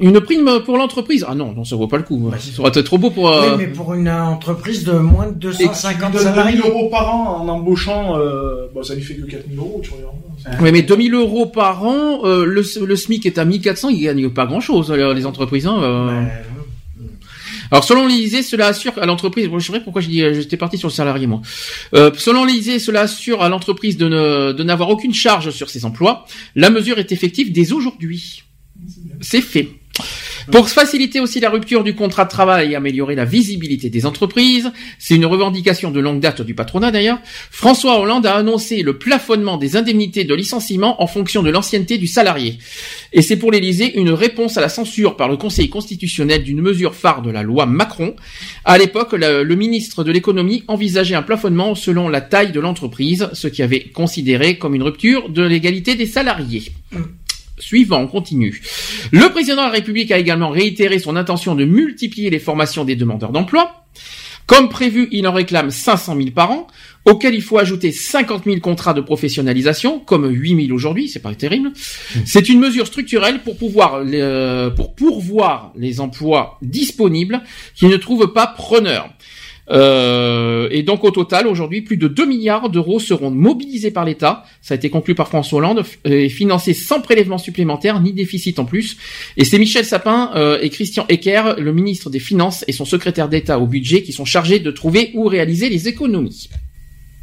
une 0.00 0.20
prime 0.20 0.50
pour 0.64 0.76
l'entreprise? 0.78 1.24
Ah 1.26 1.34
non, 1.34 1.52
non, 1.54 1.64
ça 1.64 1.76
vaut 1.76 1.86
pas 1.88 1.96
le 1.96 2.02
coup. 2.02 2.30
Ça 2.38 2.60
aurait 2.60 2.68
été 2.70 2.84
trop 2.84 2.98
beau 2.98 3.08
pour. 3.10 3.24
Oui, 3.24 3.30
euh, 3.34 3.56
mais 3.56 3.66
pour 3.66 3.94
une 3.94 4.08
euh, 4.08 4.22
entreprise 4.24 4.84
de 4.84 4.92
moins 4.92 5.28
de 5.30 5.48
Et 5.48 5.52
tu 5.52 5.58
lui 5.62 5.66
250 5.68 6.12
donnes 6.12 6.22
salariés. 6.22 6.56
2000 6.58 6.70
euros 6.70 6.88
par 6.90 7.14
an 7.14 7.38
en 7.42 7.48
embauchant, 7.48 8.18
euh, 8.18 8.66
bon, 8.74 8.82
ça 8.82 8.94
lui 8.94 9.02
fait 9.02 9.14
que 9.14 9.22
4000 9.26 9.58
euros, 9.58 9.80
tu 9.82 9.90
regardes. 9.90 10.60
Oui, 10.62 10.70
mais 10.70 10.82
2000 10.82 11.14
euros 11.14 11.46
par 11.46 11.82
an, 11.84 12.20
euh, 12.24 12.44
le, 12.44 12.62
le 12.84 12.96
SMIC 12.96 13.24
est 13.24 13.38
à 13.38 13.44
1400, 13.46 13.88
ils 13.88 14.02
gagnent 14.04 14.28
pas 14.28 14.44
grand 14.46 14.60
chose, 14.60 14.90
les 14.90 15.24
entreprises. 15.26 15.66
Hein, 15.66 15.78
euh. 15.82 16.22
Alors, 17.74 17.82
selon 17.82 18.06
l'Élysée, 18.06 18.44
cela 18.44 18.68
assure 18.68 18.92
à 19.02 19.04
l'entreprise, 19.04 19.48
bon, 19.48 19.58
je 19.58 19.72
sais 19.72 19.80
pourquoi 19.80 20.00
je 20.00 20.06
dis, 20.06 20.22
euh, 20.22 20.32
j'étais 20.32 20.56
parti 20.56 20.78
sur 20.78 20.86
le 20.86 20.92
salarié, 20.92 21.26
moi. 21.26 21.42
Euh, 21.94 22.12
selon 22.16 22.44
l'Élysée, 22.44 22.78
cela 22.78 23.00
assure 23.00 23.42
à 23.42 23.48
l'entreprise 23.48 23.96
de 23.96 24.08
ne, 24.08 24.52
de 24.52 24.62
n'avoir 24.62 24.90
aucune 24.90 25.12
charge 25.12 25.50
sur 25.50 25.68
ses 25.68 25.84
emplois. 25.84 26.24
La 26.54 26.70
mesure 26.70 27.00
est 27.00 27.10
effective 27.10 27.50
dès 27.50 27.72
aujourd'hui. 27.72 28.44
C'est 29.20 29.40
fait. 29.40 29.70
Pour 30.50 30.68
faciliter 30.68 31.20
aussi 31.20 31.40
la 31.40 31.50
rupture 31.50 31.84
du 31.84 31.94
contrat 31.94 32.24
de 32.24 32.30
travail 32.30 32.72
et 32.72 32.76
améliorer 32.76 33.14
la 33.14 33.24
visibilité 33.24 33.88
des 33.88 34.06
entreprises, 34.06 34.70
c'est 34.98 35.14
une 35.14 35.26
revendication 35.26 35.90
de 35.90 36.00
longue 36.00 36.20
date 36.20 36.42
du 36.42 36.54
patronat 36.54 36.90
d'ailleurs, 36.90 37.18
François 37.50 37.98
Hollande 37.98 38.26
a 38.26 38.34
annoncé 38.36 38.82
le 38.82 38.98
plafonnement 38.98 39.56
des 39.56 39.76
indemnités 39.76 40.24
de 40.24 40.34
licenciement 40.34 41.02
en 41.02 41.06
fonction 41.06 41.42
de 41.42 41.50
l'ancienneté 41.50 41.98
du 41.98 42.06
salarié. 42.06 42.58
Et 43.12 43.22
c'est 43.22 43.36
pour 43.36 43.52
l'Élysée 43.52 43.98
une 43.98 44.10
réponse 44.10 44.56
à 44.56 44.60
la 44.60 44.68
censure 44.68 45.16
par 45.16 45.28
le 45.28 45.36
Conseil 45.36 45.68
constitutionnel 45.68 46.42
d'une 46.42 46.60
mesure 46.60 46.94
phare 46.94 47.22
de 47.22 47.30
la 47.30 47.42
loi 47.42 47.66
Macron. 47.66 48.14
À 48.64 48.76
l'époque, 48.76 49.12
le, 49.12 49.54
ministre 49.54 50.04
de 50.04 50.12
l'économie 50.12 50.64
envisageait 50.68 51.14
un 51.14 51.22
plafonnement 51.22 51.74
selon 51.74 52.08
la 52.08 52.20
taille 52.20 52.52
de 52.52 52.60
l'entreprise, 52.60 53.28
ce 53.32 53.48
qui 53.48 53.62
avait 53.62 53.84
considéré 53.84 54.58
comme 54.58 54.74
une 54.74 54.82
rupture 54.82 55.28
de 55.28 55.42
l'égalité 55.42 55.94
des 55.94 56.06
salariés. 56.06 56.72
Suivant, 57.58 58.00
on 58.02 58.06
continue. 58.08 58.60
Le 59.12 59.28
président 59.30 59.56
de 59.56 59.60
la 59.62 59.70
République 59.70 60.10
a 60.10 60.18
également 60.18 60.50
réitéré 60.50 60.98
son 60.98 61.16
intention 61.16 61.54
de 61.54 61.64
multiplier 61.64 62.30
les 62.30 62.40
formations 62.40 62.84
des 62.84 62.96
demandeurs 62.96 63.30
d'emploi. 63.30 63.84
Comme 64.46 64.68
prévu, 64.68 65.08
il 65.10 65.26
en 65.26 65.32
réclame 65.32 65.70
500 65.70 66.16
000 66.16 66.30
par 66.30 66.50
an, 66.50 66.66
auxquels 67.06 67.34
il 67.34 67.40
faut 67.42 67.58
ajouter 67.58 67.92
50 67.92 68.44
000 68.44 68.60
contrats 68.60 68.92
de 68.92 69.00
professionnalisation, 69.00 70.00
comme 70.00 70.28
8 70.28 70.66
000 70.66 70.74
aujourd'hui, 70.76 71.08
c'est 71.08 71.22
pas 71.22 71.34
terrible. 71.34 71.72
C'est 72.26 72.48
une 72.50 72.60
mesure 72.60 72.86
structurelle 72.86 73.40
pour 73.42 73.56
pouvoir, 73.56 74.02
euh, 74.04 74.68
pour 74.68 74.94
pourvoir 74.94 75.72
les 75.76 76.00
emplois 76.00 76.58
disponibles 76.60 77.42
qui 77.74 77.86
ne 77.86 77.96
trouvent 77.96 78.32
pas 78.32 78.46
preneurs. 78.46 79.08
Euh, 79.70 80.68
et 80.70 80.82
donc 80.82 81.04
au 81.04 81.10
total, 81.10 81.46
aujourd'hui, 81.46 81.80
plus 81.82 81.96
de 81.96 82.06
2 82.08 82.26
milliards 82.26 82.68
d'euros 82.68 83.00
seront 83.00 83.30
mobilisés 83.30 83.90
par 83.90 84.04
l'État. 84.04 84.44
Ça 84.60 84.74
a 84.74 84.76
été 84.76 84.90
conclu 84.90 85.14
par 85.14 85.28
François 85.28 85.58
Hollande 85.58 85.80
f- 85.82 86.10
et 86.10 86.28
financé 86.28 86.74
sans 86.74 87.00
prélèvement 87.00 87.38
supplémentaire 87.38 88.00
ni 88.00 88.12
déficit 88.12 88.58
en 88.58 88.64
plus. 88.66 88.96
Et 89.36 89.44
c'est 89.44 89.58
Michel 89.58 89.84
Sapin 89.84 90.30
euh, 90.36 90.58
et 90.60 90.68
Christian 90.70 91.06
Ecker, 91.08 91.54
le 91.58 91.72
ministre 91.72 92.10
des 92.10 92.18
Finances 92.20 92.64
et 92.68 92.72
son 92.72 92.84
secrétaire 92.84 93.28
d'État 93.28 93.58
au 93.58 93.66
budget, 93.66 94.02
qui 94.02 94.12
sont 94.12 94.24
chargés 94.26 94.58
de 94.58 94.70
trouver 94.70 95.10
où 95.14 95.24
réaliser 95.26 95.68
les 95.70 95.88
économies. 95.88 96.48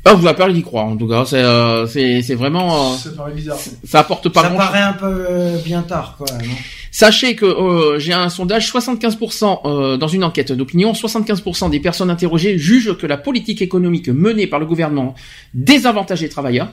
Ah, 0.03 0.15
vous 0.15 0.25
avez 0.25 0.35
peur 0.35 0.51
d'y 0.51 0.63
croire 0.63 0.87
en 0.87 0.97
tout 0.97 1.07
cas. 1.07 1.25
C'est 1.27 1.37
euh, 1.37 1.85
c'est 1.85 2.23
c'est 2.23 2.33
vraiment. 2.33 2.93
euh, 2.93 2.95
Ça 2.97 3.11
paraît 3.11 3.33
bizarre. 3.33 3.59
ça 3.83 3.99
apporte 3.99 4.29
pas 4.29 4.41
Ça 4.41 4.49
paraît 4.49 4.79
un 4.81 4.93
peu 4.93 5.05
euh, 5.29 5.57
bien 5.63 5.83
tard, 5.83 6.15
quoi. 6.17 6.25
Non? 6.39 6.53
Sachez 6.93 7.35
que 7.35 7.45
euh, 7.45 7.99
j'ai 7.99 8.11
un 8.13 8.27
sondage, 8.29 8.69
75% 8.71 9.61
euh, 9.65 9.97
dans 9.97 10.09
une 10.09 10.23
enquête 10.25 10.51
d'opinion, 10.51 10.91
75% 10.91 11.69
des 11.69 11.79
personnes 11.79 12.09
interrogées 12.09 12.57
jugent 12.57 12.97
que 12.97 13.07
la 13.07 13.17
politique 13.17 13.61
économique 13.61 14.09
menée 14.09 14.45
par 14.45 14.59
le 14.59 14.65
gouvernement 14.65 15.15
désavantage 15.53 16.21
les 16.21 16.29
travailleurs. 16.29 16.69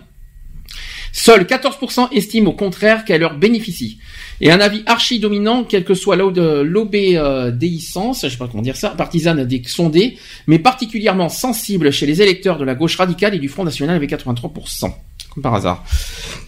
Seuls 1.13 1.45
14% 1.45 2.09
estiment 2.13 2.51
au 2.51 2.53
contraire 2.53 3.05
qu'elle 3.05 3.21
leur 3.23 3.35
bénéficie. 3.39 3.99
Et 4.41 4.51
un 4.51 4.61
avis 4.61 4.83
archi 4.87 5.19
dominant, 5.21 5.65
quelle 5.65 5.85
que 5.85 5.95
soit 5.95 6.17
l'OB- 6.17 6.63
l'obéissance, 6.65 8.23
je 8.25 8.29
sais 8.29 8.37
pas 8.37 8.47
comment 8.49 8.63
dire 8.63 8.77
ça, 8.77 8.91
partisane 8.91 9.45
des 9.45 9.63
sondés, 9.67 10.19
mais 10.47 10.59
particulièrement 10.59 11.29
sensible 11.29 11.93
chez 11.93 12.07
les 12.07 12.21
électeurs 12.23 12.59
de 12.59 12.65
la 12.65 12.75
gauche 12.75 12.97
radicale 12.97 13.35
et 13.35 13.39
du 13.39 13.49
Front 13.49 13.65
National 13.65 13.97
avec 13.97 14.11
83%. 14.11 14.93
Comme 15.35 15.43
par 15.43 15.55
hasard. 15.55 15.85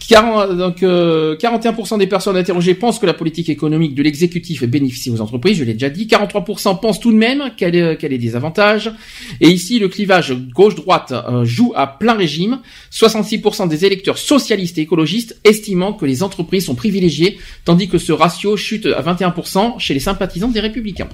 40, 0.09 0.57
donc, 0.57 0.83
euh, 0.83 1.37
41% 1.37 1.97
des 1.97 2.07
personnes 2.07 2.35
interrogées 2.35 2.73
pensent 2.73 2.99
que 2.99 3.05
la 3.05 3.13
politique 3.13 3.47
économique 3.47 3.95
de 3.95 4.03
l'exécutif 4.03 4.63
bénéficie 4.65 5.09
aux 5.09 5.21
entreprises, 5.21 5.57
je 5.57 5.63
l'ai 5.63 5.73
déjà 5.73 5.89
dit. 5.89 6.07
43% 6.07 6.75
pensent 6.75 6.99
tout 6.99 7.13
de 7.13 7.17
même 7.17 7.51
qu'elle 7.55 7.75
est- 7.75 7.95
qu'elle 7.97 8.11
ait 8.11 8.17
des 8.17 8.35
avantages. 8.35 8.91
Et 9.39 9.47
ici, 9.49 9.79
le 9.79 9.87
clivage 9.87 10.33
gauche-droite 10.53 11.13
euh, 11.13 11.45
joue 11.45 11.71
à 11.75 11.87
plein 11.87 12.15
régime. 12.15 12.59
66% 12.89 13.67
des 13.67 13.85
électeurs 13.85 14.17
socialistes 14.17 14.77
et 14.77 14.81
écologistes 14.81 15.39
estimant 15.45 15.93
que 15.93 16.05
les 16.05 16.23
entreprises 16.23 16.65
sont 16.65 16.75
privilégiées, 16.75 17.37
tandis 17.63 17.87
que 17.87 17.97
ce 17.97 18.11
ratio 18.11 18.57
chute 18.57 18.87
à 18.87 19.01
21% 19.01 19.79
chez 19.79 19.93
les 19.93 19.99
sympathisants 20.01 20.49
des 20.49 20.59
républicains. 20.59 21.07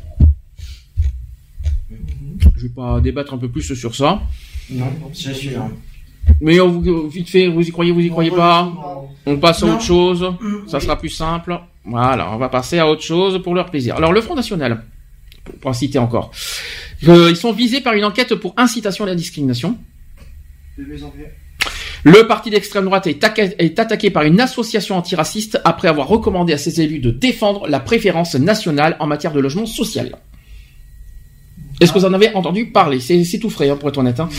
Je 2.56 2.64
vais 2.64 2.70
pas 2.70 3.00
débattre 3.02 3.34
un 3.34 3.38
peu 3.38 3.50
plus 3.50 3.76
sur 3.76 3.96
ça. 3.96 4.22
Non, 4.72 4.86
c'est 5.14 5.34
sûr. 5.36 5.70
Mais 6.42 6.60
on 6.60 6.68
vous- 6.70 7.08
vite 7.10 7.30
fait, 7.30 7.48
vous 7.48 7.62
y 7.68 7.72
croyez, 7.72 7.92
vous 7.92 8.02
y 8.02 8.10
croyez 8.10 8.32
pas 8.32 8.72
On 9.26 9.38
passe 9.38 9.64
à 9.64 9.66
Non. 9.66 9.74
autre 9.74 9.82
chose. 9.84 10.34
Ça 10.68 10.80
sera 10.80 10.98
plus 10.98 11.10
simple. 11.10 11.60
Voilà, 11.86 12.32
on 12.34 12.38
va 12.38 12.50
passer 12.50 12.80
à 12.80 12.88
autre 12.88 13.02
chose 13.04 13.42
pour 13.44 13.56
leur 13.56 13.70
plaisir. 13.72 13.96
Alors 13.96 14.12
le 14.14 14.22
Front 14.22 14.36
National, 14.36 14.84
pour, 15.44 15.56
pour 15.56 15.70
en 15.72 15.74
citer 15.74 16.00
encore, 16.00 16.32
Euh, 17.08 17.28
ils 17.30 17.36
sont 17.38 17.52
visés 17.54 17.80
par 17.82 17.94
une 17.94 18.04
enquête 18.06 18.34
pour 18.36 18.54
incitation 18.58 19.04
à 19.04 19.08
la 19.08 19.16
discrimination. 19.16 19.78
Le 22.04 22.28
parti 22.28 22.50
d'extrême 22.50 22.86
droite 22.86 23.08
est 23.08 23.80
attaqué 23.80 24.10
par 24.10 24.24
une 24.24 24.40
association 24.40 24.96
antiraciste 24.96 25.60
après 25.64 25.88
avoir 25.88 26.08
recommandé 26.08 26.54
à 26.54 26.58
ses 26.58 26.82
élus 26.82 27.00
de 27.00 27.12
défendre 27.12 27.68
la 27.68 27.80
préférence 27.80 28.36
nationale 28.36 28.96
en 29.00 29.08
matière 29.08 29.34
de 29.34 29.40
logement 29.40 29.66
social. 29.66 30.16
Est-ce 31.80 31.94
que 31.94 32.00
vous 32.00 32.06
en 32.06 32.14
avez 32.14 32.34
entendu 32.34 32.66
parler? 32.66 33.00
C'est 33.00 33.40
tout 33.40 33.50
frais, 33.52 33.70
hein, 33.70 33.78
pour 33.78 33.90
être 33.90 33.98
honnête. 34.00 34.20
hein. 34.20 34.30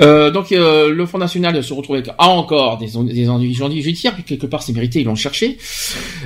Euh, 0.00 0.30
donc, 0.30 0.50
euh, 0.50 0.92
le 0.92 1.06
Front 1.06 1.18
National 1.18 1.62
se 1.62 1.72
retrouve 1.72 1.96
avec 1.96 2.10
ah, 2.18 2.28
encore 2.28 2.78
des, 2.78 2.86
des 3.12 3.28
ennuis 3.28 3.54
judiciaires, 3.82 4.14
puis 4.14 4.24
quelque 4.24 4.46
part 4.46 4.62
c'est 4.62 4.72
mérité, 4.72 5.00
ils 5.00 5.04
l'ont 5.04 5.14
cherché. 5.14 5.58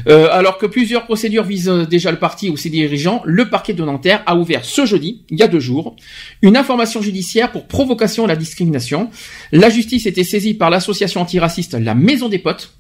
Euh, 0.09 0.29
alors 0.33 0.57
que 0.57 0.67
plusieurs 0.67 1.05
procédures 1.05 1.45
visent 1.45 1.69
euh, 1.69 1.85
déjà 1.85 2.11
le 2.11 2.19
parti 2.19 2.49
ou 2.49 2.57
ses 2.57 2.71
dirigeants, 2.71 3.21
le 3.25 3.51
parquet 3.51 3.75
de 3.75 3.85
Nanterre 3.85 4.23
a 4.27 4.37
ouvert 4.37 4.65
ce 4.65 4.87
jeudi, 4.87 5.25
il 5.31 5.39
y 5.39 5.43
a 5.43 5.49
deux 5.49 5.61
jours, 5.61 5.95
une 6.43 6.57
information 6.57 7.03
judiciaire 7.03 7.53
pour 7.53 7.67
provocation 7.67 8.25
à 8.25 8.29
la 8.29 8.37
discrimination. 8.37 9.11
La 9.53 9.69
justice 9.69 10.07
était 10.07 10.25
saisie 10.25 10.55
par 10.55 10.71
l'association 10.71 11.21
antiraciste 11.21 11.75
La 11.75 11.95
Maison 11.95 12.29
des 12.29 12.39
Potes, 12.39 12.73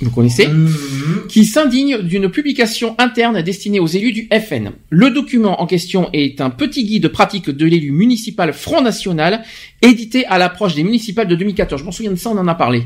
vous 0.00 0.10
connaissez, 0.10 0.46
qui 1.28 1.46
s'indigne 1.46 2.02
d'une 2.02 2.28
publication 2.30 2.94
interne 2.98 3.40
destinée 3.40 3.80
aux 3.80 3.86
élus 3.86 4.12
du 4.12 4.28
FN. 4.30 4.72
Le 4.90 5.10
document 5.10 5.62
en 5.62 5.66
question 5.66 6.10
est 6.12 6.40
un 6.42 6.50
petit 6.50 6.84
guide 6.84 7.08
pratique 7.08 7.48
de 7.48 7.64
l'élu 7.64 7.92
municipal 7.92 8.52
Front 8.52 8.82
National, 8.82 9.42
édité 9.80 10.26
à 10.26 10.36
l'approche 10.36 10.74
des 10.74 10.82
municipales 10.84 11.28
de 11.28 11.34
2014. 11.34 11.80
Je 11.80 11.84
m'en 11.86 11.92
souviens 11.92 12.10
de 12.10 12.16
ça, 12.16 12.28
on 12.30 12.36
en 12.36 12.46
a 12.46 12.54
parlé. 12.54 12.82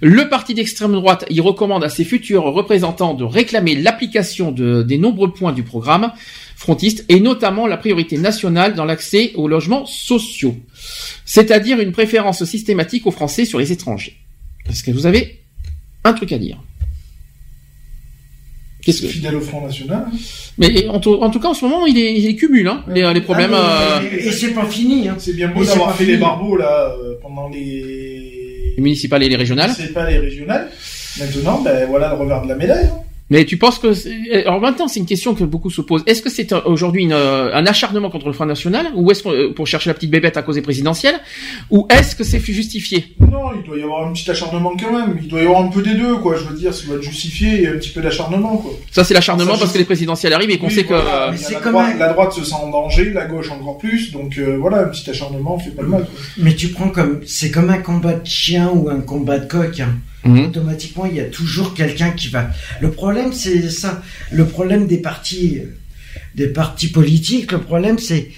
Le 0.00 0.28
parti 0.28 0.54
d'extrême 0.54 0.92
droite 0.92 1.24
y 1.30 1.40
recommande 1.40 1.84
à 1.84 1.88
ses 1.88 2.04
futurs 2.04 2.42
représentants 2.42 3.14
de 3.14 3.22
réclamer 3.22 3.76
l'application 3.76 4.50
de- 4.50 4.82
des 4.82 4.98
nombreux 4.98 5.32
points 5.32 5.52
du 5.52 5.62
programme 5.62 6.10
frontiste 6.56 7.04
et 7.08 7.20
notamment 7.20 7.66
la 7.68 7.76
priorité 7.76 8.18
nationale 8.18 8.74
dans 8.74 8.84
l'accès 8.84 9.32
aux 9.36 9.46
logements 9.46 9.86
sociaux, 9.86 10.56
c'est-à-dire 11.24 11.78
une 11.80 11.92
préférence 11.92 12.44
systématique 12.44 13.06
aux 13.06 13.10
Français 13.12 13.44
sur 13.44 13.58
les 13.60 13.70
étrangers. 13.72 14.16
Est-ce 14.68 14.82
que 14.82 14.90
vous 14.90 15.06
avez 15.06 15.39
un 16.04 16.12
truc 16.12 16.32
à 16.32 16.38
dire 16.38 16.58
Qu'est-ce 18.82 19.02
que 19.02 19.08
Fidèle 19.08 19.36
au 19.36 19.40
Front 19.42 19.60
National. 19.66 20.06
mais 20.56 20.88
en 20.88 21.00
tout, 21.00 21.12
en 21.20 21.28
tout 21.28 21.38
cas, 21.38 21.48
en 21.48 21.54
ce 21.54 21.66
moment, 21.66 21.84
il 21.84 21.98
est, 21.98 22.14
il 22.18 22.26
est 22.26 22.34
cumule, 22.34 22.66
hein, 22.66 22.82
les, 22.88 23.12
les 23.12 23.20
problèmes. 23.20 23.50
Ah, 23.52 24.00
mais- 24.02 24.08
euh, 24.08 24.28
Et 24.28 24.32
c'est 24.32 24.54
pas 24.54 24.64
fini. 24.64 25.06
Hein. 25.06 25.16
C'est 25.18 25.34
bien 25.34 25.48
beau 25.48 25.62
d'avoir 25.62 25.94
fait 25.94 26.04
fini. 26.04 26.16
les 26.16 26.18
barbeaux 26.22 26.56
là 26.56 26.94
euh, 27.04 27.14
pendant 27.20 27.48
les 27.50 28.72
les 28.76 28.82
municipales 28.82 29.22
et 29.22 29.28
les 29.28 29.36
régionales. 29.36 29.72
C'est 29.76 29.92
pas 29.92 30.08
les 30.08 30.18
régionales. 30.18 30.70
Maintenant, 31.18 31.60
ben 31.60 31.86
voilà 31.88 32.08
le 32.08 32.14
revers 32.14 32.40
de 32.42 32.48
la 32.48 32.54
médaille. 32.54 32.86
hein. 32.86 33.00
Mais 33.30 33.44
tu 33.44 33.56
penses 33.56 33.78
que... 33.78 33.94
c'est- 33.94 34.44
Alors 34.44 34.60
maintenant, 34.60 34.88
c'est 34.88 34.98
une 35.00 35.06
question 35.06 35.34
que 35.34 35.44
beaucoup 35.44 35.70
se 35.70 35.80
posent. 35.80 36.02
Est-ce 36.06 36.20
que 36.20 36.28
c'est 36.30 36.52
euh, 36.52 36.60
aujourd'hui 36.64 37.02
une, 37.04 37.12
euh, 37.12 37.54
un 37.54 37.64
acharnement 37.66 38.10
contre 38.10 38.26
le 38.26 38.32
Front 38.32 38.46
National 38.46 38.86
ou 38.96 39.10
est-ce 39.12 39.22
qu'on- 39.22 39.32
euh, 39.32 39.52
pour 39.54 39.66
chercher 39.68 39.88
la 39.88 39.94
petite 39.94 40.10
bébête 40.10 40.36
à 40.36 40.42
cause 40.42 40.56
des 40.56 40.62
présidentielles 40.62 41.20
Ou 41.70 41.86
est-ce 41.90 42.16
que 42.16 42.24
c'est 42.24 42.40
justifié? 42.40 43.14
Non, 43.20 43.52
il 43.56 43.62
doit 43.64 43.78
y 43.78 43.82
avoir 43.82 44.08
un 44.08 44.12
petit 44.12 44.28
acharnement 44.30 44.72
quand 44.76 44.92
même. 44.92 45.18
Il 45.22 45.28
doit 45.28 45.40
y 45.40 45.44
avoir 45.46 45.62
un 45.62 45.68
peu 45.68 45.80
des 45.82 45.94
deux, 45.94 46.16
quoi. 46.16 46.36
Je 46.36 46.44
veux 46.44 46.56
dire, 46.58 46.74
ça 46.74 46.84
doit 46.86 46.96
être 46.96 47.02
justifié 47.02 47.62
et 47.62 47.68
un 47.68 47.72
petit 47.78 47.90
peu 47.90 48.00
d'acharnement, 48.00 48.56
quoi. 48.56 48.72
Ça, 48.90 49.04
c'est 49.04 49.14
l'acharnement 49.14 49.56
parce 49.56 49.72
que 49.72 49.78
les 49.78 49.84
présidentielles 49.84 50.32
arrivent 50.32 50.50
et 50.50 50.58
qu'on 50.58 50.66
Oui, 50.66 50.72
sait 50.74 50.82
que... 50.82 50.88
voilà, 50.94 51.28
euh, 51.28 51.32
il 51.36 51.40
y 51.40 51.54
a 51.54 51.60
la, 51.60 51.70
droite, 51.70 51.94
la 52.00 52.12
droite 52.12 52.32
se 52.32 52.44
sent 52.44 52.54
en 52.60 52.68
danger, 52.70 53.10
la 53.12 53.26
gauche 53.26 53.50
encore 53.52 53.78
plus. 53.78 54.10
Donc 54.10 54.38
euh, 54.38 54.56
voilà, 54.60 54.78
un 54.80 54.88
petit 54.88 55.08
acharnement 55.08 55.56
fait 55.58 55.70
pas 55.70 55.82
de 55.82 55.88
mal. 55.88 56.00
quoi. 56.00 56.10
Mais 56.38 56.54
tu 56.56 56.68
prends 56.68 56.88
comme 56.88 57.20
c'est 57.26 57.52
comme 57.52 57.70
un 57.70 57.78
combat 57.78 58.14
de 58.14 58.26
chien 58.26 58.70
ou 58.74 58.88
un 58.88 59.00
combat 59.00 59.38
de 59.38 59.46
coq. 59.46 59.78
hein. 59.80 59.94
Mhm. 60.24 60.46
Automatiquement, 60.46 61.06
il 61.06 61.14
y 61.14 61.20
a 61.20 61.24
toujours 61.24 61.74
quelqu'un 61.74 62.10
qui 62.10 62.28
va. 62.28 62.50
Le 62.80 62.90
problème, 62.90 63.32
c'est 63.32 63.70
ça. 63.70 64.02
Le 64.30 64.46
problème 64.46 64.86
des 64.86 64.98
partis, 64.98 65.62
des 66.34 66.48
partis 66.48 66.88
politiques. 66.88 67.52
Le 67.52 67.60
problème, 67.60 67.98
c'est 67.98 68.30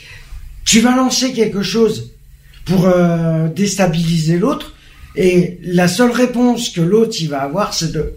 tu 0.65 0.81
vas 0.81 0.94
lancer 0.97 1.33
quelque 1.33 1.62
chose 1.62 2.12
pour 2.65 2.86
euh, 2.86 3.49
déstabiliser 3.49 4.39
l'autre, 4.39 4.75
et 5.17 5.59
la 5.62 5.89
seule 5.89 6.12
réponse 6.12 6.70
que 6.70 6.81
l'autre 6.81 7.17
il 7.20 7.28
va 7.28 7.43
avoir, 7.43 7.75
c'est 7.75 7.93
de 7.93 8.15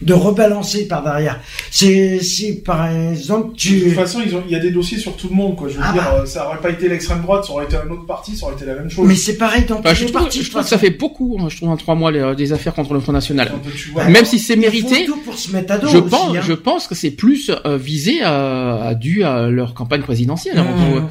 de 0.00 0.14
rebalancer 0.14 0.86
par 0.86 1.02
derrière. 1.02 1.40
C'est 1.70 2.20
si 2.20 2.60
par 2.62 2.86
exemple 2.88 3.52
De 3.52 3.56
tu 3.56 3.80
toute 3.82 3.94
façon, 3.94 4.20
ils 4.24 4.34
ont- 4.36 4.42
il 4.46 4.52
y 4.52 4.54
a 4.54 4.60
des 4.60 4.70
dossiers 4.70 4.98
sur 4.98 5.16
tout 5.16 5.28
le 5.28 5.34
monde, 5.34 5.56
quoi. 5.56 5.68
Je 5.68 5.74
veux 5.74 5.80
Ah 5.84 5.92
dire, 5.92 6.02
bah. 6.02 6.20
euh, 6.22 6.26
ça 6.26 6.46
aurait 6.46 6.58
pas 6.60 6.70
été 6.70 6.88
l'extrême 6.88 7.20
droite, 7.22 7.44
ça 7.44 7.52
aurait 7.52 7.64
été 7.64 7.76
un 7.76 7.90
autre 7.90 8.06
parti, 8.06 8.36
ça 8.36 8.46
aurait 8.46 8.54
été 8.54 8.64
la 8.64 8.74
même 8.76 8.88
chose. 8.90 9.06
mais 9.08 9.16
c'est 9.16 9.36
pareil 9.36 9.64
dans 9.68 9.80
Bah, 9.80 9.90
tous 9.90 9.96
je, 9.96 10.04
les 10.04 10.10
trouve, 10.12 10.22
partis. 10.22 10.42
je 10.42 10.50
trouve 10.50 10.62
que 10.62 10.68
ça 10.68 10.78
fait 10.78 10.90
beaucoup, 10.90 11.36
hein, 11.40 11.46
je 11.48 11.56
trouve, 11.56 11.70
en 11.70 11.76
trois 11.76 11.94
mois, 11.96 12.12
les, 12.12 12.34
des 12.36 12.52
affaires 12.52 12.74
contre 12.74 12.94
le 12.94 13.00
Front 13.00 13.12
National. 13.12 13.50
vois. 13.92 14.04
Même 14.04 14.24
si 14.24 14.38
c'est 14.38 14.54
mérité, 14.56 15.04
tout 15.06 15.16
pour 15.24 15.36
se 15.36 15.52
mettre 15.52 15.72
à 15.72 15.78
dos 15.78 15.88
je, 15.88 15.98
aussi, 15.98 16.10
pense, 16.10 16.36
hein. 16.36 16.40
je 16.46 16.52
pense 16.52 16.86
que 16.86 16.94
c'est 16.94 17.10
plus 17.10 17.50
euh, 17.66 17.76
visé 17.76 18.22
à, 18.22 18.76
à 18.84 18.94
dû 18.94 19.24
à 19.24 19.48
leur 19.48 19.74
campagne 19.74 20.02
présidentielle. 20.02 20.58
Mmh. 20.58 20.94
tout. 20.96 21.02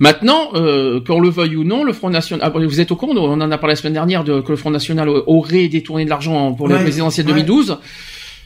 Maintenant, 0.00 0.48
euh, 0.54 1.00
qu'on 1.06 1.20
le 1.20 1.28
veuille 1.30 1.56
ou 1.56 1.64
non, 1.64 1.84
le 1.84 1.92
Front 1.92 2.10
National... 2.10 2.50
ah, 2.52 2.58
vous 2.58 2.80
êtes 2.80 2.90
au 2.90 2.96
courant, 2.96 3.12
on 3.16 3.40
en 3.40 3.50
a 3.50 3.58
parlé 3.58 3.72
la 3.72 3.76
semaine 3.80 3.92
dernière, 3.92 4.24
de, 4.24 4.40
que 4.40 4.50
le 4.50 4.56
Front 4.56 4.70
National 4.70 5.08
aurait 5.08 5.68
détourné 5.68 6.04
de 6.04 6.10
l'argent 6.10 6.52
pour 6.54 6.68
la 6.68 6.76
Ouais, 6.76 6.82
présidentielle 6.82 7.26
ouais. 7.26 7.32
2012. 7.32 7.78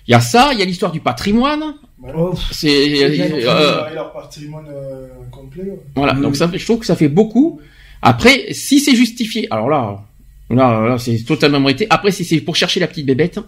Il 0.09 0.13
y 0.13 0.15
a 0.15 0.21
ça, 0.21 0.51
il 0.53 0.59
y 0.59 0.63
a 0.63 0.65
l'histoire 0.65 0.93
du 0.93 1.01
patrimoine. 1.01 1.75
Oh, 2.17 2.35
C'est... 2.53 2.87
Ils 2.87 3.23
ont 3.33 3.37
euh, 3.37 3.73
préparé 3.73 3.95
leur 3.95 4.13
patrimoine 4.13 4.67
euh, 4.71 5.09
complet. 5.31 5.63
ouais. 5.65 5.79
Voilà, 5.97 6.13
donc 6.15 6.37
ça 6.37 6.49
fait, 6.49 6.59
je 6.59 6.65
trouve 6.65 6.79
que 6.81 6.87
ça 6.87 6.95
fait 6.97 7.09
beaucoup. 7.09 7.61
Après, 8.03 8.53
si 8.53 8.79
c'est 8.79 8.95
justifié, 8.95 9.49
alors 9.51 9.69
là, 9.69 10.05
là, 10.51 10.87
là 10.89 10.99
c'est 10.99 11.17
totalement 11.25 11.59
mérité. 11.59 11.87
Après, 11.91 12.13
si 12.13 12.25
c'est 12.25 12.41
pour 12.41 12.55
chercher 12.55 12.79
la 12.79 12.87
petite 12.87 13.07
bébête, 13.07 13.41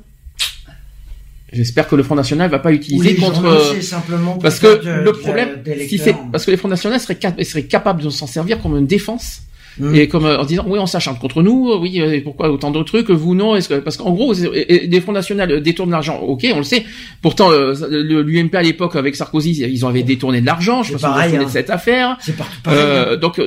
j'espère 1.53 1.87
que 1.89 1.95
le 1.97 2.03
Front 2.03 2.15
National 2.17 2.51
va 2.51 2.59
pas 2.59 2.71
l'utiliser 2.71 3.11
Oui, 3.11 3.17
contre. 3.17 3.81
simplement 3.83 4.37
parce 4.39 4.59
que 4.59 4.83
de- 4.85 5.03
le 5.05 5.13
problème, 5.13 5.63
si 5.87 5.99
c'est 5.99 6.15
parce 6.33 6.45
que 6.45 6.51
les 6.51 6.57
Fronts 6.57 6.69
Nationaux 6.69 6.99
seraient, 6.99 7.17
cap- 7.17 7.41
seraient 7.43 7.65
capables 7.65 8.03
de 8.03 8.11
s'en 8.11 8.27
servir 8.27 8.61
comme 8.61 8.77
une 8.77 8.87
défense. 8.87 9.43
Mm. 9.81 9.95
Et 9.95 10.09
comme 10.09 10.25
euh, 10.27 10.39
en 10.39 10.45
disant 10.45 10.65
oui 10.67 10.79
on 10.79 10.87
s'acharne 10.87 11.19
contre 11.19 11.43
nous 11.43 11.71
euh, 11.71 11.79
oui 11.79 12.01
euh, 12.01 12.13
et 12.13 12.21
pourquoi 12.21 12.51
autant 12.51 12.71
d'autres 12.71 12.87
trucs 12.93 13.11
vous 13.11 13.35
non 13.35 13.55
est-ce 13.57 13.69
que 13.69 13.75
parce 13.75 13.97
qu'en 13.97 14.11
gros 14.11 14.33
les 14.35 15.01
fonds 15.01 15.13
nationaux 15.13 15.61
détournent 15.61 15.91
l'argent 15.93 16.19
ok 16.19 16.47
on 16.53 16.59
le 16.59 16.63
sait 16.65 16.85
pourtant 17.23 17.51
euh, 17.53 17.75
l'UMP 17.91 18.55
à 18.55 18.63
l'époque 18.63 18.97
avec 18.97 19.15
Sarkozy 19.15 19.53
ils 19.53 19.85
avaient 19.85 20.03
détourné 20.03 20.41
de 20.41 20.47
l'argent 20.47 20.83
je 20.83 20.93
pense 20.93 21.03
pareil, 21.03 21.37
hein. 21.37 21.45
de 21.45 21.49
cette 21.49 21.71
affaire 21.71 22.17
C'est 22.21 22.35
euh, 22.69 23.17
donc 23.17 23.41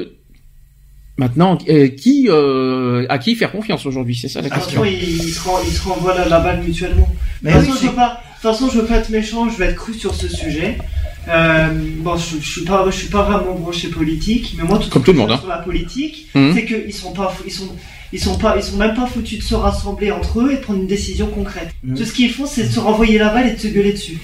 maintenant 1.18 1.58
euh, 1.70 1.88
qui 1.90 2.28
euh, 2.30 3.06
à 3.10 3.18
qui 3.18 3.36
faire 3.36 3.52
confiance 3.52 3.86
aujourd'hui 3.86 4.16
c'est 4.16 4.28
ça 4.28 4.42
la 4.42 4.50
De 4.50 4.54
toute 4.54 4.64
question 4.64 4.84
façon, 4.84 4.94
ils, 4.96 5.14
ils 5.28 5.34
se 5.34 5.42
ren- 5.48 5.60
ils 5.66 5.72
se 5.74 5.84
renvoient 5.88 6.16
la, 6.16 6.28
la 6.28 6.40
balle 6.40 6.62
mutuellement. 6.64 7.08
Mais 7.44 7.54
de, 7.54 7.58
toute 7.60 7.68
façon, 7.68 7.80
je 7.82 7.88
veux 7.90 7.96
pas, 7.96 8.08
de 8.10 8.42
toute 8.42 8.52
façon, 8.52 8.70
je 8.74 8.80
veux 8.80 8.86
pas 8.88 8.98
être 8.98 9.10
méchant, 9.10 9.50
je 9.50 9.58
vais 9.58 9.66
être 9.66 9.76
cru 9.76 9.94
sur 9.94 10.16
ce 10.16 10.28
sujet. 10.28 10.78
Euh, 11.28 11.70
bon, 12.00 12.18
je, 12.18 12.38
je 12.42 12.50
suis 12.50 12.64
pas, 12.64 12.84
je 12.90 12.96
suis 12.96 13.08
pas 13.10 13.24
vraiment 13.24 13.54
branché 13.56 13.90
politique, 13.90 14.56
mais 14.58 14.64
moi, 14.64 14.80
tout 14.80 14.90
Comme 14.90 15.02
ce 15.04 15.06
que 15.06 15.12
tout 15.12 15.12
le 15.12 15.18
je 15.18 15.22
monde, 15.22 15.32
hein. 15.32 15.38
sur 15.40 15.48
la 15.50 15.58
politique, 15.60 16.28
Mhm. 16.34 16.54
c'est 16.56 16.66
qu'ils 16.66 16.94
sont 16.94 17.12
pas, 17.14 17.34
ils 17.46 17.52
sont, 17.52 17.70
ils 18.12 18.20
sont 18.20 18.38
pas, 18.38 18.56
ils 18.58 18.64
sont 18.64 18.78
même 18.78 18.96
pas 18.96 19.06
foutus 19.06 19.38
de 19.40 19.44
se 19.44 19.54
rassembler 19.56 20.12
entre 20.12 20.42
eux 20.42 20.52
et 20.52 20.56
de 20.56 20.62
prendre 20.62 20.80
une 20.80 20.88
décision 20.88 21.28
concrète. 21.28 21.70
Tout 21.96 22.04
ce 22.06 22.12
qu'ils 22.12 22.32
font, 22.34 22.46
c'est 22.48 22.64
de 22.68 22.72
se 22.72 22.80
renvoyer 22.80 23.20
la 23.20 23.30
balle 23.30 23.48
et 23.50 23.52
de 23.54 23.60
se 23.60 23.68
gueuler 23.68 23.94
dessus. 23.94 24.18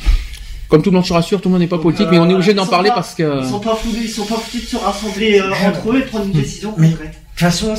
comme 0.69 0.81
tout 0.81 0.89
le 0.91 0.95
monde 0.97 1.05
se 1.05 1.13
rassure 1.13 1.39
tout 1.39 1.47
le 1.47 1.53
monde 1.53 1.61
n'est 1.61 1.67
pas 1.67 1.77
politique 1.77 2.07
mais 2.11 2.19
on 2.19 2.29
est 2.29 2.33
obligé 2.33 2.53
d'en 2.53 2.65
parler 2.67 2.89
pas- 2.89 2.95
parce 2.95 3.15
que 3.15 3.41
Ils 3.41 3.47
sont 3.49 3.61
pas 3.61 3.73
foutus, 3.75 4.01
ils 4.03 4.09
sont 4.09 4.25
pas 4.25 4.35
foutus 4.35 4.63
de 4.63 4.67
se 4.67 4.75
rassembler 4.75 5.39
euh, 5.39 5.49
entre 5.65 5.91
eux 5.93 5.99
et 5.99 6.01
de 6.01 6.07
prendre 6.07 6.25
une 6.25 6.31
décision 6.33 6.73
Mais- 6.77 6.89
concrète. 6.89 7.11
De 7.11 7.13
toute 7.13 7.39
façon, 7.39 7.73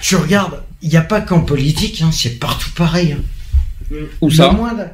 tu 0.00 0.14
regardes, 0.14 0.62
il 0.80 0.90
n'y 0.90 0.96
a 0.96 1.00
pas 1.00 1.20
qu'en 1.22 1.40
politique, 1.40 2.02
hein, 2.02 2.10
c'est 2.12 2.38
partout 2.38 2.70
pareil. 2.76 3.16
hein. 3.18 3.94
Où 4.20 4.28
Le 4.28 4.32
ça? 4.34 4.52
moindre- 4.52 4.90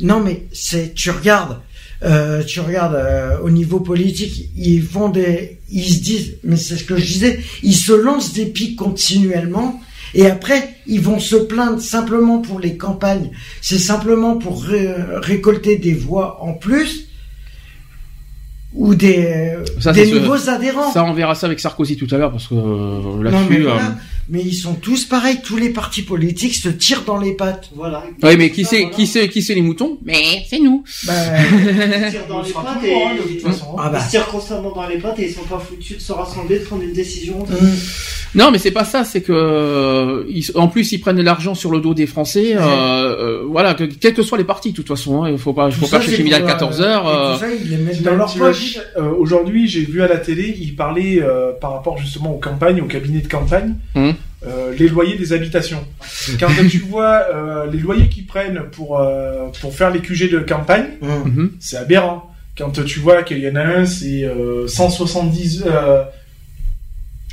Non, 0.00 0.20
mais 0.20 0.44
c'est, 0.52 0.94
tu 0.94 1.10
regardes, 1.10 1.58
euh, 2.04 2.42
tu 2.44 2.60
regardes 2.60 2.94
euh, 2.94 3.38
au 3.42 3.50
niveau 3.50 3.80
politique, 3.80 4.50
ils 4.56 4.82
font 4.82 5.08
des, 5.08 5.58
ils 5.70 5.84
se 5.88 6.00
disent, 6.00 6.34
mais 6.44 6.56
c'est 6.56 6.76
ce 6.76 6.84
que 6.84 6.96
je 6.96 7.04
disais, 7.06 7.40
ils 7.62 7.74
se 7.76 7.92
lancent 7.92 8.32
des 8.32 8.46
pics 8.46 8.76
continuellement. 8.76 9.80
Et 10.14 10.26
après, 10.26 10.74
ils 10.86 11.00
vont 11.00 11.18
se 11.18 11.36
plaindre 11.36 11.80
simplement 11.80 12.38
pour 12.42 12.60
les 12.60 12.76
campagnes. 12.76 13.30
C'est 13.62 13.78
simplement 13.78 14.36
pour 14.36 14.62
ré- 14.64 14.92
récolter 15.22 15.76
des 15.76 15.94
voix 15.94 16.42
en 16.42 16.52
plus 16.52 17.06
ou 18.74 18.94
des, 18.94 19.54
Ça, 19.80 19.92
des 19.92 20.10
nouveaux 20.20 20.48
adhérents. 20.48 20.90
ça 20.92 21.04
on 21.04 21.12
verra 21.12 21.34
ça 21.34 21.46
avec 21.46 21.60
Sarkozy 21.60 21.96
tout 21.96 22.06
à 22.10 22.16
l'heure 22.16 22.30
parce 22.30 22.46
que 22.48 22.54
euh, 22.54 23.22
là-dessus 23.22 23.62
voilà. 23.62 23.94
Mais 24.28 24.40
ils 24.42 24.54
sont 24.54 24.74
tous 24.74 25.04
pareils. 25.04 25.38
Tous 25.44 25.56
les 25.56 25.70
partis 25.70 26.02
politiques 26.02 26.54
se 26.54 26.68
tirent 26.68 27.02
dans 27.04 27.18
les 27.18 27.32
pattes. 27.32 27.70
Voilà. 27.74 28.04
ouais 28.22 28.36
mais 28.36 28.50
qui 28.50 28.64
c'est 28.64 28.90
qui 28.90 29.06
c'est 29.06 29.28
qui 29.28 29.42
c'est 29.42 29.54
les 29.54 29.62
moutons? 29.62 29.98
Mais 30.04 30.44
c'est 30.48 30.58
nous 30.60 30.84
Bah, 31.06 31.12
Ils 31.40 32.04
se 32.06 32.10
tirent 32.10 32.26
dans 32.28 32.40
On 32.40 32.42
les 32.42 32.52
pattes 32.52 32.64
hein, 32.66 32.80
de 32.82 33.32
et 33.32 33.36
toute 33.38 33.42
façon. 33.50 33.76
Ah 33.78 33.88
bah. 33.90 33.98
ils 34.00 34.04
se 34.04 34.10
tirent 34.10 34.26
constamment 34.26 34.72
dans 34.72 34.86
les 34.88 34.98
pattes 34.98 35.18
et 35.18 35.26
ils 35.28 35.32
sont 35.32 35.42
pas 35.42 35.58
foutus 35.58 35.96
de 35.96 36.02
se 36.02 36.12
rassembler, 36.12 36.58
de 36.60 36.64
prendre 36.64 36.82
une 36.82 36.92
décision. 36.92 37.40
hum. 37.42 37.70
Non, 38.34 38.50
mais 38.50 38.56
c'est 38.58 38.70
pas 38.70 38.84
ça. 38.84 39.04
C'est 39.04 39.20
que 39.20 39.32
euh, 39.32 40.24
ils- 40.30 40.50
en 40.54 40.68
plus 40.68 40.90
ils 40.92 40.98
prennent 40.98 41.16
de 41.16 41.22
l'argent 41.22 41.54
sur 41.54 41.70
le 41.70 41.80
dos 41.80 41.92
des 41.92 42.06
Français. 42.06 42.54
euh, 42.56 42.60
euh, 42.62 43.42
voilà, 43.46 43.74
que, 43.74 43.84
quels 43.84 44.14
que 44.14 44.22
soient 44.22 44.38
les 44.38 44.44
partis, 44.44 44.70
de 44.70 44.76
toute 44.76 44.88
façon. 44.88 45.22
hein, 45.24 45.30
il 45.30 45.36
faut 45.36 45.52
pas, 45.52 45.70
faut 45.70 45.84
ça, 45.86 45.98
pas 45.98 46.04
chercher 46.04 46.22
midi 46.22 46.34
à 46.34 46.38
pour, 46.38 46.48
14 46.48 46.80
euh, 46.80 46.84
heures. 46.84 47.08
euh, 47.08 47.34
tout 47.34 47.40
ça, 47.40 47.46
ils 47.62 47.70
les 47.70 47.76
mettent 47.76 48.02
dans 48.02 48.14
leur 48.16 48.32
T'imagines, 48.32 48.80
poche. 48.96 49.02
Aujourd'hui, 49.18 49.68
j'ai 49.68 49.82
vu 49.82 50.00
à 50.02 50.08
la 50.08 50.16
télé, 50.16 50.56
ils 50.58 50.74
parlaient 50.74 51.20
euh, 51.20 51.52
par 51.60 51.72
rapport 51.74 51.98
justement 51.98 52.34
aux 52.34 52.38
campagnes, 52.38 52.80
aux 52.80 52.86
cabinets 52.86 53.20
de 53.20 53.28
campagne, 53.28 53.74
Hum. 53.94 54.11
Euh, 54.46 54.74
les 54.78 54.88
loyers 54.88 55.16
des 55.16 55.32
habitations. 55.32 55.84
Quand 56.40 56.48
tu 56.68 56.78
vois 56.78 57.26
euh, 57.32 57.70
les 57.70 57.78
loyers 57.78 58.08
qu'ils 58.08 58.26
prennent 58.26 58.62
pour 58.72 58.98
euh, 59.00 59.48
pour 59.60 59.74
faire 59.74 59.90
les 59.90 60.00
QG 60.00 60.30
de 60.30 60.38
campagne, 60.40 60.86
Mhm. 61.00 61.52
c'est 61.60 61.76
aberrant. 61.76 62.28
Quand 62.58 62.70
tu 62.84 62.98
vois 63.00 63.22
qu'il 63.22 63.38
y 63.38 63.48
en 63.48 63.56
a 63.56 63.62
un, 63.64 63.86
c'est 63.86 64.24
euh, 64.24 64.66
170. 64.68 65.64
euh, 65.66 66.02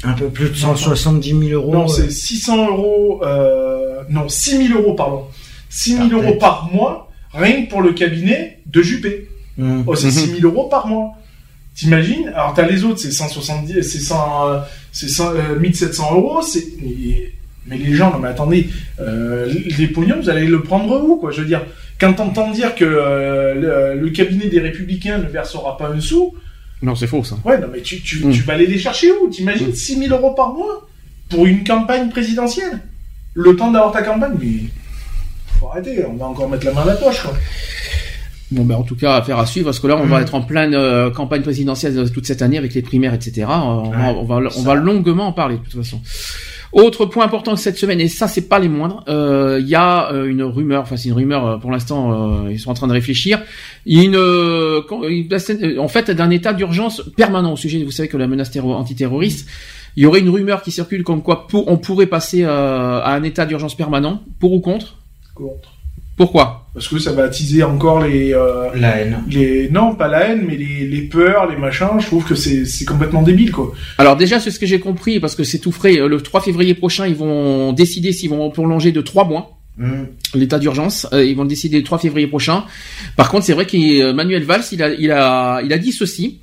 Un 0.03 0.13
peu 0.13 0.27
plus 0.29 0.49
de 0.49 0.55
170 0.55 1.29
000 1.29 1.41
euros. 1.61 1.73
non, 1.73 1.83
euh, 1.85 1.87
c'est 1.89 2.09
600 2.09 2.67
euros. 2.69 3.21
Euh, 3.25 4.01
non, 4.09 4.29
6 4.29 4.67
000 4.67 4.79
euros, 4.79 4.93
pardon. 4.93 5.25
6 5.69 5.97
000 5.97 6.09
euros 6.13 6.35
par 6.35 6.69
mois, 6.73 7.11
rien 7.33 7.65
que 7.65 7.69
pour 7.69 7.81
le 7.81 7.91
cabinet 7.93 8.59
de 8.65 8.81
Juppé. 8.81 9.27
hum. 9.59 9.83
Oh, 9.87 9.95
c'est 9.95 10.07
Mhm. 10.07 10.11
6 10.13 10.39
000 10.39 10.53
euros 10.53 10.69
par 10.69 10.87
mois. 10.87 11.11
T'imagines? 11.75 12.29
Alors, 12.35 12.53
t'as 12.53 12.65
les 12.67 12.83
autres, 12.85 12.99
c'est 12.99 13.11
170, 13.11 13.81
c'est 13.83 13.99
100, 13.99 14.47
euh, 14.49 14.59
c'est 14.91 15.07
100, 15.09 15.35
euh, 15.35 15.59
1700 15.59 16.15
euros. 16.15 16.41
C'est, 16.41 16.65
mais, 17.67 17.77
les 17.77 17.93
gens, 17.93 18.11
non, 18.11 18.19
mais 18.19 18.29
attendez, 18.29 18.67
euh, 18.99 19.51
les 19.77 19.87
pognons, 19.87 20.19
vous 20.21 20.29
allez 20.29 20.47
le 20.47 20.61
prendre 20.63 21.03
où, 21.03 21.17
quoi 21.17 21.31
Je 21.31 21.41
veux 21.41 21.47
dire, 21.47 21.61
quand 21.99 22.13
t'entends 22.13 22.49
dire 22.51 22.73
que 22.73 22.83
euh, 22.85 23.93
le, 23.95 24.01
le 24.01 24.09
cabinet 24.09 24.47
des 24.47 24.59
Républicains 24.59 25.19
ne 25.19 25.27
versera 25.27 25.77
pas 25.77 25.87
un 25.89 25.99
sou, 25.99 26.33
Non, 26.81 26.95
c'est 26.95 27.05
faux 27.07 27.23
ça. 27.23 27.37
ouais, 27.45 27.59
non, 27.59 27.67
mais 27.71 27.81
tu, 27.81 28.01
tu, 28.01 28.25
Mm. 28.25 28.31
tu 28.31 28.41
vas 28.43 28.53
aller 28.53 28.65
les 28.65 28.79
chercher 28.79 29.11
où? 29.11 29.29
T'imagines 29.29 29.73
6 29.75 29.97
000 30.07 30.15
euros 30.15 30.33
par 30.33 30.53
mois 30.53 30.87
pour 31.29 31.45
une 31.45 31.63
campagne 31.63 32.09
présidentielle? 32.09 32.79
Le 33.35 33.55
temps 33.55 33.69
d'avoir 33.71 33.91
ta 33.91 34.01
campagne, 34.01 34.33
mais 34.39 34.63
faut 35.59 35.67
arrêter, 35.69 36.03
on 36.05 36.13
va 36.15 36.25
encore 36.25 36.49
mettre 36.49 36.65
la 36.65 36.73
main 36.73 36.81
à 36.81 36.85
la 36.85 36.95
poche, 36.95 37.21
quoi. 37.21 37.33
Bon, 38.51 38.63
ben 38.65 38.75
en 38.75 38.83
tout 38.83 38.95
cas, 38.95 39.15
affaire 39.17 39.37
à 39.37 39.45
suivre 39.45 39.65
parce 39.65 39.79
que 39.79 39.85
là, 39.87 39.95
on 39.95 40.05
va 40.07 40.21
être 40.21 40.33
en 40.33 40.41
pleine 40.41 40.73
euh, 40.73 41.11
campagne 41.11 41.43
présidentielle 41.43 41.97
euh, 41.99 42.07
toute 42.07 42.25
cette 42.25 42.41
année 42.41 42.57
avec 42.57 42.73
les 42.73 42.81
primaires, 42.81 43.13
etc. 43.13 43.41
Euh, 43.47 43.53
on, 43.53 43.89
va, 43.91 44.13
on, 44.13 44.23
va, 44.23 44.39
on 44.57 44.61
va 44.63 44.73
longuement 44.75 45.27
en 45.27 45.33
parler 45.33 45.57
de 45.57 45.61
toute 45.63 45.83
façon. 45.83 46.01
Autre 46.71 47.05
point 47.07 47.25
important 47.25 47.55
cette 47.55 47.77
semaine, 47.77 47.99
et 47.99 48.07
ça 48.07 48.27
c'est 48.27 48.47
pas 48.47 48.59
les 48.59 48.69
moindres, 48.69 49.03
euh, 49.07 49.57
il 49.59 49.67
y 49.67 49.73
a 49.73 50.11
euh, 50.13 50.25
une 50.29 50.43
rumeur, 50.43 50.83
enfin 50.83 50.97
c'est 50.97 51.09
une 51.09 51.15
rumeur 51.15 51.59
pour 51.59 51.71
l'instant, 51.71 52.43
euh, 52.45 52.51
ils 52.51 52.59
sont 52.59 52.69
en 52.69 52.75
train 52.75 52.85
de 52.87 52.91
réfléchir. 52.93 53.41
Il 53.87 53.97
y 53.97 54.01
a 54.01 54.03
une, 54.03 55.79
en 55.79 55.87
fait, 55.87 56.11
d'un 56.11 56.29
état 56.29 56.53
d'urgence 56.53 57.01
permanent 57.17 57.53
au 57.53 57.57
sujet, 57.57 57.83
vous 57.83 57.89
savez 57.91 58.07
que 58.07 58.17
la 58.17 58.27
menace 58.27 58.51
terro- 58.51 58.73
antiterroriste, 58.75 59.47
il 59.95 60.03
y 60.03 60.05
aurait 60.05 60.19
une 60.19 60.29
rumeur 60.29 60.61
qui 60.61 60.69
circule 60.71 61.03
comme 61.03 61.23
quoi 61.23 61.47
pour, 61.47 61.67
on 61.71 61.77
pourrait 61.77 62.05
passer 62.05 62.43
euh, 62.43 62.99
à 63.01 63.13
un 63.13 63.23
état 63.23 63.47
d'urgence 63.47 63.75
permanent, 63.75 64.21
pour 64.39 64.53
ou 64.53 64.59
contre? 64.59 64.97
Contre. 65.33 65.73
Pourquoi? 66.19 66.67
Parce 66.73 66.89
que 66.89 66.99
ça 66.99 67.13
va 67.13 67.23
attiser 67.23 67.63
encore 67.63 68.01
les, 68.05 68.33
euh, 68.33 68.67
La 68.75 68.97
haine. 68.97 69.23
les, 69.29 69.69
non, 69.69 69.95
pas 69.95 70.09
la 70.09 70.27
haine, 70.27 70.43
mais 70.45 70.57
les, 70.57 70.85
les 70.85 71.01
peurs, 71.03 71.49
les 71.49 71.55
machins. 71.55 71.97
Je 71.97 72.07
trouve 72.07 72.25
que 72.25 72.35
c'est, 72.35 72.65
c'est 72.65 72.83
complètement 72.83 73.21
débile, 73.21 73.53
quoi. 73.53 73.71
Alors 73.97 74.17
déjà, 74.17 74.37
c'est 74.41 74.51
ce 74.51 74.59
que 74.59 74.65
j'ai 74.65 74.81
compris, 74.81 75.21
parce 75.21 75.33
que 75.33 75.45
c'est 75.45 75.59
tout 75.59 75.71
frais. 75.71 75.97
euh, 75.97 76.09
Le 76.09 76.19
3 76.19 76.41
février 76.41 76.73
prochain, 76.73 77.07
ils 77.07 77.15
vont 77.15 77.71
décider 77.71 78.11
s'ils 78.11 78.29
vont 78.31 78.49
prolonger 78.51 78.91
de 78.91 78.99
3 78.99 79.23
mois 79.23 79.55
Hum. 79.81 80.07
l'état 80.35 80.59
d'urgence. 80.59 81.07
Euh, 81.13 81.23
ils 81.23 81.37
vont 81.37 81.43
le 81.43 81.47
décider 81.47 81.77
le 81.77 81.85
3 81.85 81.99
février 81.99 82.27
prochain. 82.27 82.65
Par 83.15 83.29
contre, 83.31 83.45
c'est 83.45 83.53
vrai 83.53 83.65
qu'Emmanuel 83.65 84.43
Valls, 84.43 84.63
il 84.73 84.83
a, 84.83 84.89
il 84.93 85.09
a, 85.09 85.61
il 85.63 85.71
a 85.71 85.77
dit 85.77 85.93
ceci. 85.93 86.39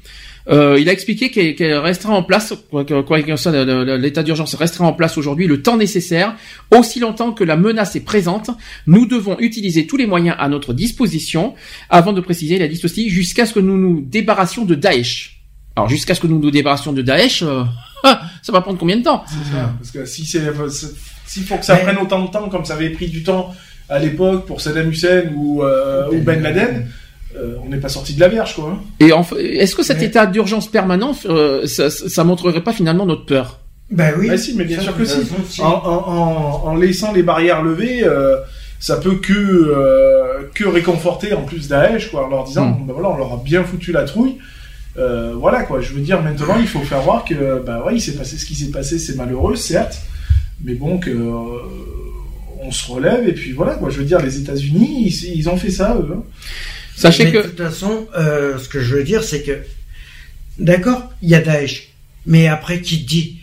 Euh, 0.49 0.79
il 0.81 0.89
a 0.89 0.93
expliqué 0.93 1.31
qu'elle 1.33 1.57
qu'elle 1.57 1.77
restera 1.79 2.15
en 2.15 2.23
place, 2.23 2.55
quoi 2.71 2.85
le- 2.85 3.85
le- 3.85 3.97
l'état 3.97 4.23
d'urgence 4.23 4.55
restera 4.55 4.87
en 4.87 4.93
place 4.93 5.19
aujourd'hui 5.19 5.47
le 5.49 5.61
temps 5.61 5.77
nécessaire, 5.77 6.37
aussi 6.71 7.01
longtemps 7.01 7.33
que 7.33 7.43
la 7.43 7.57
menace 7.57 7.97
est 7.97 8.05
présente. 8.05 8.51
Nous 8.87 9.07
devons 9.07 9.37
utiliser 9.41 9.87
tous 9.89 9.97
les 9.97 10.07
moyens 10.07 10.37
à 10.39 10.49
notre 10.49 10.73
disposition. 10.73 11.55
Avant 11.91 12.13
de 12.13 12.21
préciser, 12.21 12.57
il 12.57 12.63
a 12.63 12.69
dit 12.69 12.77
ceci, 12.77 13.09
jusqu'à 13.11 13.45
ce 13.45 13.53
que 13.55 13.61
nous 13.61 13.77
nous 13.77 14.01
débarrassions 14.03 14.65
de 14.65 14.75
Daesh. 14.77 15.41
Alors 15.75 15.89
jusqu'à 15.89 16.15
ce 16.15 16.21
que 16.21 16.27
nous 16.29 16.39
nous 16.39 16.51
débarrassions 16.53 16.93
de 16.93 17.03
Daesh, 17.03 17.43
euh, 17.43 17.65
ça 18.43 18.53
va 18.53 18.61
prendre 18.61 18.79
combien 18.79 18.97
de 18.99 19.03
temps? 19.03 19.25
C'est 19.27 19.53
ça. 19.53 19.75
Parce 19.79 19.91
que 19.91 20.05
si 20.07 20.25
c'est- 20.25 20.41
s'il 21.27 21.43
faut 21.43 21.57
que 21.57 21.65
ça 21.65 21.75
Mais- 21.75 21.83
prenne 21.83 21.99
autant 21.99 22.25
de 22.25 22.31
temps 22.31 22.49
comme 22.49 22.65
ça 22.65 22.75
avait 22.75 22.91
pris 22.91 23.09
du 23.09 23.25
temps 23.25 23.53
à 23.89 23.99
l'époque 23.99 24.47
pour 24.47 24.61
Saddam 24.61 24.91
Hussein 24.91 25.25
ou, 25.35 25.63
euh, 25.65 26.09
ou 26.13 26.21
Ben 26.21 26.41
Laden, 26.43 26.87
euh, 27.39 27.57
on 27.65 27.69
n'est 27.69 27.79
pas 27.79 27.89
sorti 27.89 28.15
de 28.15 28.21
la 28.21 28.29
verge, 28.29 28.55
quoi. 28.57 28.71
hein. 28.75 28.79
Et 29.01 29.13
enfin, 29.13 29.37
est-ce 29.39 29.75
que 29.77 29.83
cet 29.83 29.99
Mais- 29.99 30.07
état 30.07 30.27
d'urgence 30.27 30.69
permanent, 30.71 31.15
euh, 31.27 31.67
ça, 31.67 31.91
ça 31.91 32.25
montrerait 32.25 32.63
pas 32.65 32.73
finalement 32.73 33.07
notre 33.07 33.27
peur? 33.27 33.61
Ben 33.91 34.15
oui. 34.19 34.29
Ah 34.33 34.37
si, 34.37 34.55
mais 34.55 34.65
bien 34.65 34.79
Ça, 34.79 34.85
sûr 34.85 34.97
que 34.97 35.05
si. 35.05 35.61
En, 35.63 35.67
en, 35.67 36.09
en, 36.09 36.69
en 36.69 36.75
laissant 36.75 37.13
les 37.13 37.23
barrières 37.23 37.63
levées, 37.63 38.03
euh, 38.05 38.37
ça 38.81 38.97
peut 38.97 39.15
que 39.17 39.33
euh, 39.33 40.49
que 40.55 40.65
réconforter 40.67 41.33
en 41.35 41.43
plus 41.43 41.69
Daesh, 41.69 42.11
quoi, 42.11 42.27
en 42.27 42.29
leur 42.29 42.45
disant, 42.45 42.67
Mm. 42.71 42.87
ben 42.87 42.93
voilà, 42.95 43.11
on 43.11 43.17
leur 43.17 43.33
a 43.35 43.37
bien 43.45 43.63
foutu 43.65 43.93
la 43.93 44.03
trouille. 44.05 44.37
Euh, 44.99 45.35
voilà 45.37 45.63
quoi, 45.65 45.81
je 45.83 45.93
veux 45.93 46.01
dire 46.01 46.23
maintenant 46.23 46.57
il 46.59 46.67
faut 46.67 46.81
faire 46.81 47.03
voir 47.03 47.23
que 47.27 47.63
bah 47.65 47.85
ouais 47.87 47.97
il 47.97 48.01
s'est 48.01 48.15
passé 48.15 48.39
ce 48.39 48.47
qui 48.47 48.55
s'est 48.55 48.71
passé, 48.71 48.99
c'est 48.99 49.15
malheureux 49.15 49.55
certes, 49.55 49.99
mais 50.65 50.73
bon 50.73 50.97
que 50.97 51.11
euh, 51.11 51.43
on 52.63 52.71
se 52.71 52.91
relève 52.91 53.29
et 53.29 53.35
puis 53.35 53.53
voilà 53.53 53.75
quoi. 53.75 53.91
Je 53.91 53.99
veux 53.99 54.05
dire 54.07 54.21
les 54.23 54.39
États-Unis 54.39 55.03
ils, 55.07 55.37
ils 55.39 55.49
ont 55.51 55.57
fait 55.59 55.71
ça 55.71 55.97
eux. 56.01 56.17
Sachez 56.97 57.25
Mais 57.25 57.33
que 57.33 57.37
de 57.39 57.43
toute 57.43 57.59
façon, 57.59 58.07
euh, 58.17 58.59
ce 58.59 58.69
que 58.69 58.81
je 58.81 58.97
veux 58.97 59.05
dire, 59.05 59.23
c'est 59.23 59.43
que, 59.43 59.59
d'accord, 60.59 61.13
il 61.23 61.29
y 61.29 61.35
a 61.35 61.41
Daesh, 61.41 61.91
mais 62.25 62.49
après, 62.49 62.81
qui 62.81 63.03
te 63.05 63.09
dit 63.09 63.39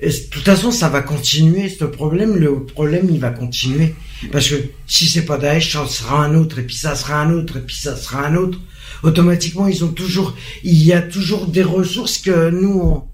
Et 0.00 0.08
De 0.10 0.14
toute 0.30 0.44
façon, 0.44 0.70
ça 0.72 0.88
va 0.88 1.00
continuer, 1.02 1.68
ce 1.68 1.84
problème, 1.84 2.36
le 2.36 2.64
problème, 2.64 3.08
il 3.10 3.20
va 3.20 3.30
continuer. 3.30 3.94
Parce 4.32 4.48
que 4.48 4.56
si 4.86 5.06
c'est 5.06 5.24
pas 5.24 5.38
Daesh, 5.38 5.72
ça 5.72 5.86
sera 5.86 6.24
un 6.24 6.34
autre, 6.34 6.58
et 6.58 6.62
puis 6.62 6.76
ça 6.76 6.94
sera 6.96 7.20
un 7.20 7.32
autre, 7.32 7.56
et 7.58 7.60
puis 7.60 7.76
ça 7.76 7.96
sera 7.96 8.26
un 8.26 8.34
autre. 8.34 8.58
Automatiquement, 9.04 9.68
ils 9.68 9.84
ont 9.84 9.92
toujours, 9.92 10.36
il 10.64 10.82
y 10.82 10.92
a 10.92 11.00
toujours 11.02 11.46
des 11.46 11.62
ressources 11.62 12.18
que 12.18 12.50
nous, 12.50 12.80
on- 12.80 13.04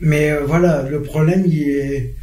mais 0.00 0.32
euh, 0.32 0.44
voilà, 0.44 0.82
le 0.82 1.02
problème, 1.02 1.44
il 1.46 1.68
est, 1.68 2.14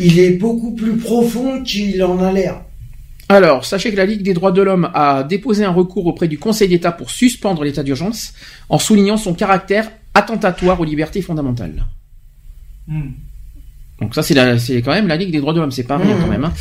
il 0.00 0.18
est 0.18 0.30
beaucoup 0.30 0.74
plus 0.74 0.96
profond 0.96 1.62
qu'il 1.62 2.02
en 2.02 2.20
a 2.22 2.32
l'air. 2.32 2.62
Alors, 3.30 3.64
sachez 3.64 3.92
que 3.92 3.96
la 3.96 4.06
Ligue 4.06 4.22
des 4.22 4.34
droits 4.34 4.50
de 4.50 4.60
l'homme 4.60 4.90
a 4.92 5.22
déposé 5.22 5.64
un 5.64 5.70
recours 5.70 6.04
auprès 6.06 6.26
du 6.26 6.36
Conseil 6.36 6.66
d'État 6.66 6.90
pour 6.90 7.10
suspendre 7.12 7.62
l'état 7.62 7.84
d'urgence, 7.84 8.34
en 8.68 8.78
soulignant 8.80 9.16
son 9.16 9.34
caractère 9.34 9.88
attentatoire 10.14 10.80
aux 10.80 10.84
libertés 10.84 11.22
fondamentales. 11.22 11.86
Hmm. 12.88 13.10
Donc 14.00 14.16
ça, 14.16 14.24
c'est 14.24 14.34
quand 14.82 14.90
même 14.90 15.06
la 15.06 15.14
Ligue 15.16 15.30
des 15.30 15.38
droits 15.38 15.52
de 15.52 15.60
l'homme, 15.60 15.70
c'est 15.70 15.84
pas 15.86 15.96
rien 15.98 16.16
Mhm. 16.16 16.20
quand 16.22 16.26
même. 16.26 16.44
hein. 16.44 16.52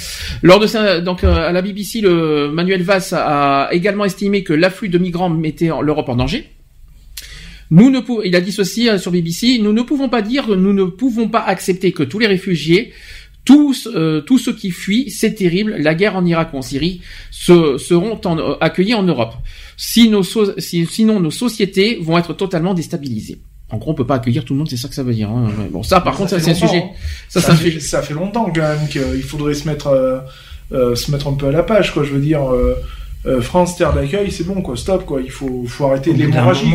Lors 0.44 0.60
de 0.60 0.68
ça, 0.68 1.02
donc 1.02 1.24
euh, 1.24 1.48
à 1.50 1.52
la 1.52 1.64
BBC, 1.64 2.02
le 2.02 2.52
Manuel 2.52 2.84
Valls 2.84 3.02
a 3.14 3.70
également 3.72 4.06
estimé 4.06 4.44
que 4.44 4.54
l'afflux 4.54 4.90
de 4.90 5.00
migrants 5.00 5.30
mettait 5.30 5.72
l'Europe 5.82 6.10
en 6.10 6.18
danger. 6.18 6.50
Nous 7.72 7.90
ne 7.90 8.00
pouvons, 8.00 8.22
il 8.24 8.36
a 8.36 8.42
dit 8.42 8.52
ceci 8.52 8.90
euh, 8.90 8.98
sur 9.00 9.12
BBC, 9.12 9.58
nous 9.62 9.74
ne 9.74 9.82
pouvons 9.84 10.10
pas 10.10 10.22
dire, 10.22 10.50
nous 10.50 10.74
ne 10.74 10.84
pouvons 10.84 11.30
pas 11.30 11.40
accepter 11.42 11.92
que 11.94 12.04
tous 12.04 12.20
les 12.20 12.28
réfugiés, 12.28 12.94
tous, 13.50 13.88
euh, 13.96 14.22
tous 14.22 14.38
ceux 14.38 14.54
qui 14.54 14.70
fuient, 14.70 15.10
c'est 15.10 15.34
terrible, 15.34 15.76
la 15.80 15.96
guerre 15.96 16.16
en 16.16 16.24
Irak 16.24 16.50
ou 16.54 16.58
en 16.58 16.62
Syrie, 16.62 17.02
se, 17.32 17.80
seront 17.80 18.20
en- 18.26 18.38
euh, 18.38 18.54
accueillis 18.62 18.94
en 18.94 19.02
Europe. 19.02 19.34
Si 19.76 20.08
nos 20.08 20.22
so- 20.22 20.54
si- 20.60 20.86
sinon 20.86 21.20
nos 21.20 21.32
sociétés 21.32 21.98
vont 22.00 22.20
être 22.20 22.34
totalement 22.34 22.76
déstabilisées. 22.76 23.40
En 23.72 23.78
gros, 23.78 23.92
on 23.92 23.96
peut 23.96 24.06
pas 24.06 24.16
accueillir 24.16 24.46
tout 24.46 24.54
le 24.54 24.60
monde, 24.60 24.70
c'est 24.70 24.78
ça 24.78 24.88
que 24.88 24.94
ça 24.94 25.02
veut 25.02 25.16
dire. 25.16 25.32
hein. 25.32 25.48
Bon, 25.72 25.82
ça, 25.82 26.00
par 26.00 26.14
Ça 26.14 26.18
contre, 26.20 26.40
c'est 26.40 26.52
un 26.52 26.54
sujet. 26.54 26.78
hein. 26.86 26.90
Ça, 27.28 27.42
Ça, 27.42 27.48
c'est 27.48 27.54
un 27.54 27.56
fait, 27.56 27.64
sujet. 27.72 27.80
ça 27.80 28.02
fait 28.04 28.14
longtemps 28.14 28.52
quand 28.54 28.62
même 28.62 28.88
qu'il 28.88 29.24
faudrait 29.24 29.56
se 29.56 29.68
mettre, 29.68 29.88
euh, 29.88 30.20
euh, 30.72 30.96
se 30.96 31.10
mettre 31.12 31.28
un 31.28 31.34
peu 31.34 31.48
à 31.48 31.52
la 31.52 31.64
page, 31.64 31.92
quoi. 31.94 32.04
Je 32.04 32.12
veux 32.12 32.22
dire, 32.22 32.44
euh, 32.54 32.76
euh, 33.26 33.42
France, 33.42 33.78
terre 33.78 33.94
d'accueil, 33.94 34.30
c'est 34.32 34.46
bon, 34.46 34.62
quoi. 34.62 34.78
Stop, 34.78 35.06
quoi. 35.08 35.22
Il 35.22 35.32
faut, 35.32 35.64
faut 35.68 35.86
arrêter 35.88 36.14
l'hémorragie. 36.14 36.74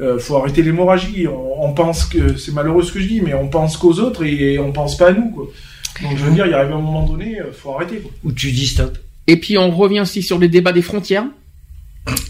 Euh, 0.00 0.16
faut 0.20 0.36
arrêter 0.36 0.62
l'hémorragie. 0.62 1.26
On, 1.26 1.64
on 1.66 1.72
pense 1.72 2.04
que 2.04 2.36
c'est 2.36 2.52
malheureux 2.54 2.84
ce 2.84 2.92
que 2.92 3.00
je 3.00 3.08
dis, 3.08 3.20
mais 3.20 3.34
on 3.34 3.48
pense 3.48 3.76
qu'aux 3.76 3.98
autres 3.98 4.22
et 4.24 4.56
on 4.60 4.70
pense 4.70 4.96
pas 4.96 5.08
à 5.08 5.12
nous, 5.12 5.30
quoi. 5.32 5.46
Donc 6.02 6.16
je 6.16 6.24
veux 6.24 6.32
dire, 6.32 6.46
il 6.46 6.54
arrive 6.54 6.72
un 6.72 6.80
moment 6.80 7.04
donné, 7.04 7.40
euh, 7.40 7.52
faut 7.52 7.72
arrêter, 7.72 7.98
quoi. 7.98 8.10
Où 8.24 8.32
tu 8.32 8.52
dis 8.52 8.66
stop. 8.66 8.98
Et 9.26 9.36
puis 9.36 9.58
on 9.58 9.70
revient 9.70 10.00
aussi 10.00 10.22
sur 10.22 10.38
les 10.38 10.48
débats 10.48 10.72
des 10.72 10.82
frontières. 10.82 11.26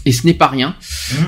Et 0.05 0.11
ce 0.11 0.27
n'est 0.27 0.33
pas 0.33 0.47
rien. 0.47 0.75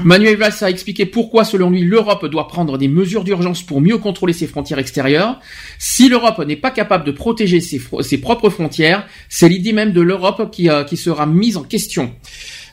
Manuel 0.03 0.35
Valls 0.35 0.51
a 0.59 0.69
expliqué 0.69 1.05
pourquoi, 1.05 1.45
selon 1.45 1.69
lui, 1.69 1.83
l'Europe 1.83 2.25
doit 2.25 2.49
prendre 2.49 2.77
des 2.77 2.89
mesures 2.89 3.23
d'urgence 3.23 3.63
pour 3.63 3.79
mieux 3.79 3.97
contrôler 3.97 4.33
ses 4.33 4.45
frontières 4.45 4.79
extérieures. 4.79 5.39
Si 5.79 6.09
l'Europe 6.09 6.39
n'est 6.45 6.57
pas 6.57 6.71
capable 6.71 7.05
de 7.05 7.11
protéger 7.11 7.61
ses, 7.61 8.17
propres 8.17 8.49
frontières, 8.49 9.07
c'est 9.29 9.47
l'idée 9.47 9.71
même 9.71 9.93
de 9.93 10.01
l'Europe 10.01 10.51
qui, 10.51 10.69
euh, 10.69 10.83
qui 10.83 10.97
sera 10.97 11.25
mise 11.25 11.55
en 11.55 11.63
question. 11.63 12.13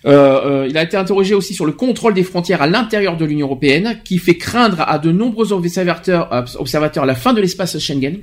Euh, 0.07 0.63
euh, 0.63 0.67
il 0.69 0.77
a 0.79 0.83
été 0.83 0.97
interrogé 0.97 1.35
aussi 1.35 1.55
sur 1.55 1.67
le 1.67 1.73
contrôle 1.73 2.15
des 2.15 2.23
frontières 2.23 2.63
à 2.63 2.67
l'intérieur 2.67 3.17
de 3.17 3.25
l'Union 3.25 3.47
européenne, 3.47 4.01
qui 4.05 4.19
fait 4.19 4.37
craindre 4.37 4.81
à 4.81 4.99
de 4.99 5.11
nombreux 5.11 5.53
observateurs, 5.53 6.33
euh, 6.33 6.43
observateurs 6.59 7.07
la 7.07 7.15
fin 7.15 7.33
de 7.33 7.41
l'espace 7.41 7.79
Schengen. 7.79 8.19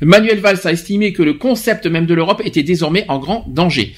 Manuel 0.00 0.38
Valls 0.40 0.60
a 0.64 0.72
estimé 0.72 1.12
que 1.12 1.22
le 1.22 1.34
concept 1.34 1.86
même 1.86 2.06
de 2.06 2.14
l'Europe 2.14 2.42
était 2.44 2.62
désormais 2.62 3.04
en 3.08 3.18
grand 3.18 3.44
danger. 3.48 3.94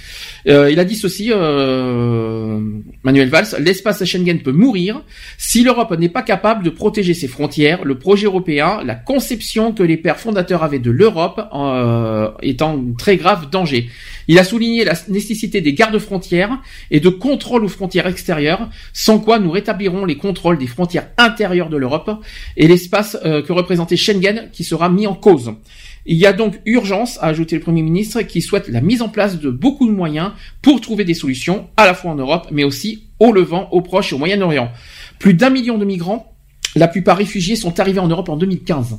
Euh, 0.49 0.71
il 0.71 0.81
a 0.81 0.85
dit 0.85 0.97
ceci, 0.97 1.31
euh, 1.31 2.61
Manuel 3.05 3.29
Valls, 3.29 3.57
l'espace 3.61 4.05
Schengen 4.05 4.43
peut 4.43 4.53
mourir 4.53 5.03
si 5.39 5.63
l'Europe 5.63 5.97
n'est 5.99 6.09
pas 6.09 6.23
capable 6.23 6.65
de 6.65 6.71
protéger 6.71 7.15
ses 7.15 7.29
frontières. 7.29 7.85
Le 7.85 7.99
projet 7.99 8.27
européen, 8.27 8.81
la 8.85 8.95
conception 8.95 9.73
que 9.73 9.83
les 9.83 9.97
pères 9.97 10.19
fondateurs 10.19 10.63
avaient 10.63 10.79
de 10.79 10.91
l'Europe 10.91 11.41
euh, 11.55 12.31
est 12.43 12.63
en 12.63 12.93
très 12.99 13.17
grave 13.17 13.51
danger. 13.51 13.89
Il 14.29 14.39
a 14.39 14.45
souligné 14.45 14.85
la 14.85 14.95
nécessité 15.09 15.61
des 15.61 15.75
gardes 15.75 15.99
frontières 15.99 16.61
et 16.91 17.01
de 17.01 17.09
contrôle 17.09 17.65
aux 17.65 17.69
frontières 17.69 18.07
extérieures, 18.07 18.69
sans 18.93 19.19
quoi 19.19 19.39
nous 19.39 19.51
rétablirons 19.51 20.05
les 20.05 20.17
contrôles 20.17 20.59
des 20.59 20.67
frontières 20.67 21.09
intérieures 21.19 21.69
de 21.69 21.77
l'Europe 21.77 22.11
et 22.57 22.69
l'espace 22.69 23.17
euh, 23.25 23.43
que 23.43 23.53
représentait 23.53 23.97
Schengen 23.97 24.49
qui 24.53 24.65
sera 24.65 24.89
mis 24.89 25.07
en 25.07 25.15
cause. 25.15 25.53
Il 26.05 26.17
y 26.17 26.27
a 26.27 26.33
donc 26.33 26.61
urgence, 26.67 27.19
a 27.21 27.27
ajouté 27.27 27.57
le 27.57 27.63
Premier 27.63 27.83
ministre, 27.83 28.23
qui 28.23 28.43
souhaite 28.43 28.69
la 28.69 28.81
mise 28.81 29.03
en 29.03 29.09
place 29.09 29.39
de 29.39 29.51
beaucoup 29.51 29.87
de 29.87 29.93
moyens 29.93 30.33
pour 30.61 30.81
trouver 30.81 31.05
des 31.05 31.15
solutions, 31.15 31.69
à 31.77 31.87
la 31.87 31.95
fois 31.95 32.11
en 32.11 32.17
Europe, 32.17 32.49
mais 32.51 32.65
aussi 32.65 33.05
au 33.21 33.33
Levant, 33.33 33.69
au 33.71 33.81
Proche 33.83 34.13
et 34.13 34.17
au 34.17 34.19
Moyen-Orient. 34.19 34.73
Plus 35.19 35.35
d'un 35.35 35.51
million 35.51 35.79
de 35.79 35.85
migrants, 35.85 36.35
la 36.75 36.89
plupart 36.89 37.17
réfugiés, 37.17 37.55
sont 37.55 37.79
arrivés 37.79 38.01
en 38.01 38.09
Europe 38.09 38.29
en 38.29 38.37
2015. 38.37 38.99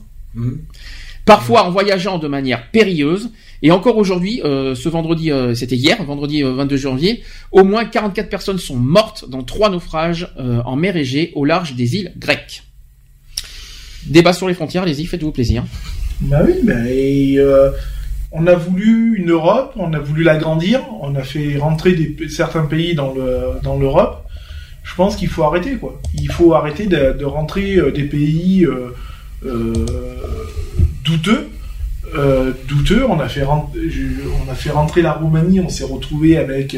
Parfois 1.26 1.66
en 1.66 1.72
voyageant 1.72 2.20
de 2.20 2.28
manière 2.28 2.70
périlleuse. 2.72 3.32
Et 3.62 3.72
encore 3.72 3.98
aujourd'hui, 3.98 4.42
euh, 4.44 4.76
ce 4.76 4.90
vendredi, 4.90 5.32
euh, 5.32 5.56
c'était 5.56 5.78
hier, 5.78 6.04
vendredi 6.04 6.44
euh, 6.44 6.52
22 6.54 6.76
janvier, 6.76 7.24
au 7.52 7.64
moins 7.64 7.86
44 7.86 8.30
personnes 8.30 8.58
sont 8.58 8.76
mortes 8.76 9.30
dans 9.30 9.42
trois 9.42 9.70
naufrages 9.70 10.34
euh, 10.38 10.62
en 10.66 10.76
mer 10.76 10.98
Égée 10.98 11.32
au 11.36 11.46
large 11.46 11.76
des 11.76 11.96
îles 11.96 12.14
grecques. 12.18 12.64
Débat 14.06 14.34
sur 14.34 14.50
les 14.50 14.54
frontières, 14.54 14.84
allez-y, 14.84 15.06
faites-vous 15.06 15.32
plaisir. 15.32 15.64
Bah 16.22 16.42
oui, 16.46 16.54
bah, 16.64 16.74
euh, 16.76 17.72
on 18.32 18.48
a 18.48 18.56
voulu 18.56 19.18
une 19.18 19.32
Europe, 19.32 19.74
on 19.76 19.94
a 19.94 20.00
voulu 20.00 20.24
l'agrandir, 20.24 20.82
on 21.02 21.16
a 21.16 21.24
fait 21.24 21.58
rentrer 21.58 21.94
des, 21.94 22.30
certains 22.30 22.66
pays 22.66 22.96
dans 22.96 23.14
le 23.14 23.62
dans 23.62 23.78
l'Europe. 23.78 24.26
Je 24.84 24.96
pense 24.96 25.16
qu'il 25.16 25.30
faut 25.30 25.44
arrêter 25.44 25.76
quoi. 25.76 26.00
Il 26.14 26.32
faut 26.32 26.54
arrêter 26.54 26.88
de, 26.88 27.26
rentrer 27.26 27.78
euh, 27.78 27.92
des 27.92 28.04
pays 28.04 28.66
euh, 28.66 28.94
douteux. 31.04 31.50
Douteux, 32.68 33.06
on 33.10 33.20
a 33.20 33.28
fait 33.28 33.44
rentrer, 33.44 33.80
on 34.46 34.52
a 34.52 34.54
fait 34.54 34.70
rentrer 34.70 35.02
la 35.02 35.14
Roumanie, 35.14 35.60
on 35.60 35.70
s'est 35.70 35.84
retrouvé 35.84 36.38
avec 36.38 36.78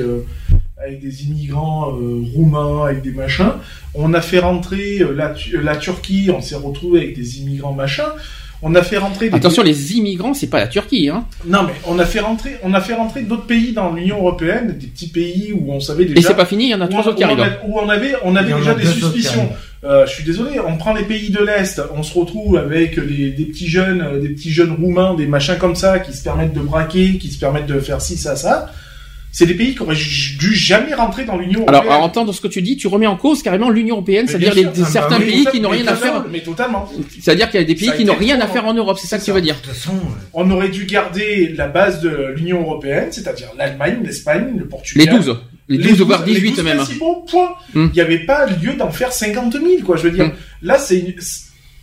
avec 0.78 1.02
des 1.02 1.26
immigrants 1.26 1.92
roumains, 2.34 2.86
avec 2.86 3.02
des 3.02 3.12
machins. 3.12 3.52
On 3.96 4.14
a 4.14 4.22
fait 4.22 4.40
rentrer 4.40 5.00
la, 5.14 5.34
la 5.62 5.76
Turquie, 5.76 6.32
on 6.34 6.42
s'est 6.42 6.56
retrouvé 6.56 7.02
avec 7.02 7.18
des 7.18 7.42
immigrants 7.42 7.74
machins. 7.74 8.14
On 8.68 8.74
a 8.74 8.82
fait 8.82 8.98
rentrer 8.98 9.30
des 9.30 9.36
Attention, 9.36 9.62
les 9.62 9.94
immigrants, 9.94 10.34
c'est 10.34 10.48
pas 10.50 10.58
la 10.60 10.68
Turquie, 10.68 11.08
hein. 11.08 11.26
non, 11.46 11.64
mais 11.68 11.74
on 11.88 12.00
a 12.00 12.06
fait 12.06 12.20
rentrer, 12.20 12.56
on 12.64 12.74
a 12.74 12.82
fait 12.82 12.96
rentrer 12.96 13.22
d'autres 13.22 13.46
pays 13.46 13.74
dans 13.74 13.94
l'Union 13.94 14.18
européenne, 14.18 14.76
des 14.80 14.88
petits 14.88 15.10
pays 15.10 15.54
où 15.54 15.72
on 15.72 15.80
savait 15.80 16.06
déjà. 16.06 16.20
Et 16.20 16.24
c'est 16.24 16.34
pas 16.36 16.46
fini, 16.48 16.66
il 16.66 16.70
y 16.72 16.74
en 16.74 16.82
a 16.82 16.88
trois 16.88 17.04
on- 17.04 17.08
autres 17.10 17.16
qui 17.18 17.24
où 17.24 17.28
on 17.28 17.40
arrivent. 17.40 17.58
Où 17.68 17.80
on 17.80 17.88
avait, 17.90 18.14
on 18.24 18.36
avait 18.36 18.54
déjà 18.54 18.74
des 18.74 18.86
suspicions. 18.88 19.50
Euh, 19.84 20.08
je 20.08 20.12
suis 20.14 20.24
désolé, 20.24 20.60
on 20.60 20.78
prend 20.78 20.96
les 20.96 21.04
pays 21.04 21.30
de 21.30 21.44
l'Est, 21.44 21.80
on 21.96 22.02
se 22.02 22.18
retrouve 22.18 22.58
avec 22.58 23.00
des, 23.00 23.30
des 23.30 23.46
petits 23.46 23.68
jeunes, 23.68 24.02
euh, 24.02 24.20
des 24.20 24.30
petits 24.30 24.52
jeunes 24.52 24.72
roumains, 24.72 25.14
des 25.14 25.28
machins 25.28 25.58
comme 25.60 25.76
ça, 25.76 26.00
qui 26.00 26.12
se 26.18 26.24
permettent 26.24 26.54
de 26.54 26.60
braquer, 26.62 27.20
qui 27.20 27.30
se 27.30 27.38
permettent 27.40 27.68
de 27.68 27.80
faire 27.80 28.02
ci, 28.02 28.18
ça, 28.18 28.36
ça. 28.36 28.72
C'est 29.38 29.46
des 29.46 29.54
pays 29.54 29.76
qui 29.76 29.82
auraient 29.82 29.96
dû 29.96 30.56
jamais 30.56 30.94
rentrer 30.94 31.26
dans 31.26 31.36
l'Union 31.38 31.66
Alors, 31.68 31.82
européenne. 31.82 32.02
à 32.02 32.06
entendre 32.06 32.34
ce 32.34 32.40
que 32.40 32.48
tu 32.48 32.62
dis, 32.62 32.78
tu 32.78 32.88
remets 32.88 33.06
en 33.06 33.18
cause 33.18 33.44
carrément 33.44 33.70
l'Union 33.70 33.96
européenne, 33.96 34.28
c'est-à-dire 34.30 34.54
les-. 34.56 34.64
Ah 34.66 34.72
bah 34.78 34.86
certains 34.86 35.20
pays 35.20 35.46
qui 35.52 35.60
n'ont 35.60 35.72
rien 35.72 35.86
à 35.88 35.96
faire. 35.96 36.24
Mais 36.32 36.40
totalement. 36.40 36.90
C'est-à-dire 37.20 37.50
qu'il 37.52 37.60
y 37.60 37.64
a 37.64 37.66
des 37.68 37.76
pays 37.76 37.90
a 37.90 37.92
qui 37.98 38.06
n'ont 38.06 38.16
rien 38.16 38.40
à 38.40 38.48
faire 38.48 38.66
en 38.66 38.74
Europe, 38.74 38.98
c'est 38.98 39.08
ça 39.08 39.20
que 39.20 39.26
tu 39.26 39.34
veux 39.34 39.42
dire. 39.42 39.56
De 39.56 39.60
toute 39.60 39.74
façon, 39.74 39.92
On 40.32 40.50
aurait 40.52 40.70
dû 40.70 40.86
garder 40.86 41.54
la 41.58 41.68
base 41.68 42.00
de 42.00 42.34
l'Union 42.38 42.62
européenne, 42.62 43.10
c'est-à-dire 43.12 43.50
l'Allemagne, 43.58 44.00
l'Espagne, 44.06 44.54
le 44.58 44.68
Portugal. 44.70 45.06
Les 45.06 45.12
12, 45.18 45.38
les 45.68 45.78
12 45.80 46.02
voire 46.04 46.24
18 46.24 46.42
les 46.42 46.50
12 46.52 46.64
même. 46.64 46.78
principaux, 46.78 47.26
point. 47.30 47.50
Hmm. 47.74 47.88
Il 47.92 47.96
n'y 47.96 48.00
avait 48.02 48.20
pas 48.26 48.46
lieu 48.46 48.76
d'en 48.78 48.90
faire 48.92 49.12
50 49.12 49.52
000, 49.52 49.66
quoi. 49.86 49.98
Je 49.98 50.04
veux 50.04 50.12
dire, 50.12 50.28
Hmm. 50.28 50.32
là, 50.62 50.78
c'est 50.78 50.98
une- 51.00 51.14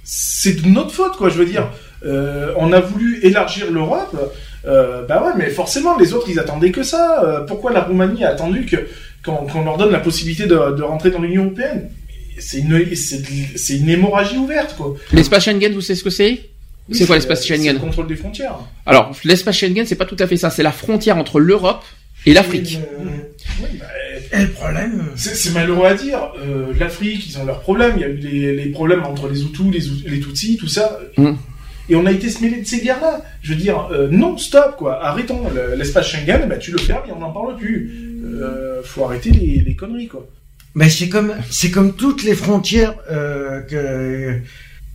c'est 0.05 0.63
de 0.63 0.69
notre 0.69 0.91
faute, 0.93 1.17
quoi. 1.19 1.29
Je 1.29 1.37
veux 1.37 1.45
dire, 1.47 1.69
euh, 2.05 2.53
on 2.57 2.73
a 2.73 2.81
voulu 2.81 3.21
élargir 3.23 3.71
l'Europe. 3.71 4.17
Euh, 4.65 5.05
bah 5.07 5.23
ouais, 5.25 5.33
mais 5.37 5.51
forcément, 5.51 5.99
les 5.99 6.13
autres, 6.13 6.29
ils 6.31 6.39
attendaient 6.39 6.71
que 6.71 6.83
ça. 6.83 7.23
Euh, 7.25 7.41
pourquoi 7.41 7.73
la 7.73 7.81
Roumanie 7.83 8.25
a 8.25 8.31
attendu 8.31 8.65
que 8.65 8.77
qu'on 9.25 9.47
qu'on 9.47 9.65
leur 9.65 9.77
donne 9.77 9.91
la 9.93 10.01
possibilité 10.01 10.45
de, 10.45 10.77
de 10.77 10.83
rentrer 10.83 11.11
dans 11.11 11.21
l'Union 11.21 11.45
européenne? 11.45 11.91
C'est 12.39 12.59
une, 12.59 12.95
c'est 12.95 13.23
c'est 13.57 13.77
hémorragie 13.77 14.37
ouverte, 14.39 14.75
quoi. 14.77 14.95
L'espace 15.13 15.45
Schengen, 15.45 15.73
vous 15.73 15.81
savez 15.81 15.99
ce 15.99 16.05
que 16.05 16.11
c'est? 16.11 16.49
C'est 16.91 17.07
quoi 17.07 17.17
l'espace 17.17 17.43
C'est 17.43 17.55
Schengen 17.57 17.75
le 17.75 17.79
contrôle 17.79 18.07
des 18.07 18.17
frontières. 18.17 18.57
Alors, 18.87 19.13
l'espace 19.25 19.57
Schengen, 19.57 19.85
c'est 19.87 19.97
pas 19.97 20.07
tout 20.07 20.17
à 20.19 20.27
fait 20.27 20.37
ça. 20.37 20.51
C'est 20.51 20.63
la 20.63 20.73
frontière 20.73 21.17
entre 21.17 21.41
l'Europe 21.41 21.85
et 22.27 22.33
l'Afrique. 22.33 22.79
Et 24.33 24.41
le 24.41 24.49
problème, 24.51 25.05
C'est 25.15 25.35
c'est 25.35 25.51
malheureux 25.51 25.87
à 25.87 25.95
dire. 25.95 26.33
Euh, 26.39 26.73
L'Afrique, 26.79 27.29
ils 27.29 27.39
ont 27.39 27.45
leurs 27.45 27.61
problèmes. 27.61 27.95
Il 27.97 28.01
y 28.01 28.05
a 28.05 28.09
eu 28.09 28.17
les, 28.17 28.57
les 28.57 28.67
problèmes 28.71 29.05
entre 29.05 29.29
les 29.29 29.43
Hutus, 29.43 29.67
les, 30.05 30.11
les 30.11 30.21
Tutsis, 30.21 30.57
tout 30.57 30.69
ça. 30.69 30.99
Mm. 31.17 31.33
Et 31.93 31.97
on 31.97 32.07
a 32.07 32.11
été 32.11 32.31
se 32.31 32.41
mêler 32.43 32.63
de 32.63 32.67
ces 32.67 32.81
guerres-là. 32.81 33.21
Je 33.43 33.53
veux 33.53 33.61
dire, 33.61 33.89
euh, 33.93 34.09
non, 34.11 34.39
stop, 34.39 34.77
quoi. 34.79 35.05
Arrêtons. 35.05 35.43
Le- 35.55 35.77
L'espace 35.77 36.07
Schengen, 36.09 36.49
bah, 36.49 36.57
tu 36.57 36.73
le 36.73 36.79
fermes 36.79 37.03
et 37.07 37.13
on 37.13 37.19
n'en 37.19 37.31
parle 37.33 37.55
plus. 37.57 37.93
Euh, 38.25 38.81
faut 38.83 39.05
arrêter 39.05 39.31
les, 39.31 39.61
les 39.67 39.75
conneries, 39.77 40.09
quoi. 40.09 40.27
Ben 40.75 40.89
c'est 40.89 41.11
comme 41.11 41.35
c'est 41.51 41.71
comme 41.71 41.93
toutes 41.95 42.23
les 42.23 42.35
frontières 42.35 42.95
euh, 43.11 43.61
que 43.61 44.41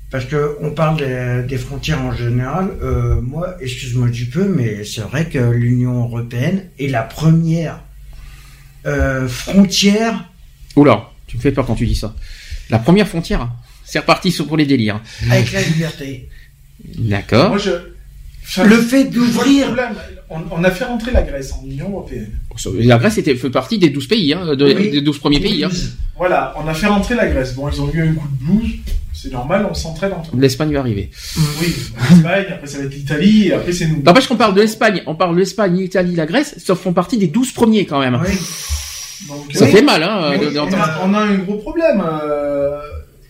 parce 0.09 0.25
que 0.25 0.55
on 0.61 0.71
parle 0.71 0.97
des, 0.97 1.43
des 1.47 1.57
frontières 1.59 2.01
en 2.01 2.11
général. 2.13 2.71
Euh, 2.81 3.21
moi, 3.21 3.55
excuse-moi 3.61 4.07
du 4.09 4.25
peu, 4.25 4.45
mais 4.45 4.83
c'est 4.83 5.01
vrai 5.01 5.25
que 5.25 5.37
l'Union 5.37 6.01
européenne 6.05 6.63
est 6.79 6.87
la 6.87 7.03
première 7.03 7.79
euh, 8.87 9.27
frontière. 9.27 10.25
Oula, 10.75 11.11
tu 11.27 11.37
me 11.37 11.41
fais 11.43 11.51
peur 11.51 11.67
quand 11.67 11.75
tu 11.75 11.85
dis 11.85 11.95
ça. 11.95 12.15
La 12.71 12.79
première 12.79 13.07
frontière, 13.07 13.47
c'est 13.85 13.99
reparti 13.99 14.31
sur- 14.31 14.47
pour 14.47 14.57
les 14.57 14.65
délires. 14.65 14.99
Avec 15.29 15.51
la 15.51 15.61
liberté. 15.61 16.27
D'accord. 16.97 17.49
Moi, 17.49 17.57
je... 17.57 17.71
enfin, 18.43 18.63
Le 18.65 18.77
fait 18.77 19.05
d'ouvrir-. 19.05 19.75
On, 20.29 20.39
on 20.51 20.63
a 20.63 20.71
fait 20.71 20.83
rentrer 20.83 21.11
la 21.11 21.21
Grèce 21.21 21.53
en 21.53 21.65
Union 21.65 21.89
européenne. 21.89 22.29
La 22.79 22.97
Grèce 22.97 23.17
était, 23.17 23.35
fait 23.35 23.49
partie 23.49 23.77
des 23.79 23.89
12 23.89 24.07
pays, 24.07 24.33
hein, 24.33 24.55
de- 24.55 24.73
Oui. 24.73 24.91
des 24.91 25.01
12 25.01 25.19
premiers 25.19 25.39
pays. 25.39 25.63
Hein. 25.63 25.69
Voilà, 26.17 26.53
on 26.61 26.67
a 26.67 26.73
fait 26.73 26.87
rentrer 26.87 27.15
la 27.15 27.27
Grèce. 27.27 27.53
Bon, 27.55 27.69
ils 27.69 27.81
ont 27.81 27.89
eu 27.93 28.01
un 28.01 28.13
coup 28.13 28.27
de 28.27 28.45
blues. 28.45 28.71
C'est 29.13 29.31
normal, 29.31 29.65
on 29.69 29.73
s'entraîne 29.73 30.11
entre 30.13 30.35
nous. 30.35 30.41
L'Espagne 30.41 30.71
va 30.73 30.79
arriver. 30.81 31.09
Oui, 31.59 31.73
l'Espagne, 32.11 32.45
après 32.51 32.67
ça 32.67 32.77
va 32.77 32.83
être 32.83 32.93
l'Italie, 32.93 33.47
et 33.47 33.53
après 33.53 33.71
c'est 33.73 33.87
nous. 33.87 34.03
N'empêche 34.03 34.27
qu'on 34.27 34.35
parle 34.35 34.53
de 34.53 34.61
l'Espagne, 34.61 35.01
on 35.07 35.15
parle 35.15 35.33
de 35.33 35.39
l'Espagne, 35.39 35.75
l'Italie, 35.79 36.13
la 36.15 36.25
Grèce, 36.27 36.55
ça 36.63 36.75
font 36.75 36.93
partie 36.93 37.17
des 37.17 37.27
12 37.27 37.51
premiers 37.53 37.85
quand 37.85 37.99
même. 37.99 38.13
Donc, 39.27 39.53
Ça 39.53 39.65
oui. 39.65 39.71
fait 39.71 39.81
mal, 39.81 40.03
hein, 40.03 40.33
oui, 40.39 40.55
a, 40.57 40.63
on 41.03 41.13
a 41.15 41.19
un 41.19 41.35
gros 41.39 41.55
problème. 41.57 42.03
euh, 42.21 42.77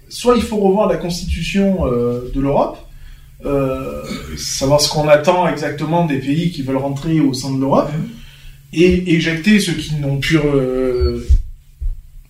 soit 0.10 0.36
il 0.36 0.42
faut 0.42 0.58
revoir 0.58 0.90
la 0.90 0.98
constitution 0.98 1.86
euh, 1.86 2.30
de 2.36 2.42
l'Europe, 2.42 2.78
euh, 3.46 4.04
savoir 4.38 4.82
ce 4.82 4.90
qu'on 4.90 5.08
attend 5.08 5.48
exactement 5.48 6.06
des 6.06 6.20
pays 6.20 6.52
qui 6.52 6.64
veulent 6.64 6.78
rentrer 6.78 7.20
au 7.20 7.34
sein 7.34 7.54
de 7.54 7.60
l'Europe, 7.60 7.92
et 8.74 9.14
éjecter 9.14 9.60
ceux 9.60 9.74
qui 9.74 9.96
n'ont 9.96 10.18
pu, 10.18 10.38
euh, 10.38 11.22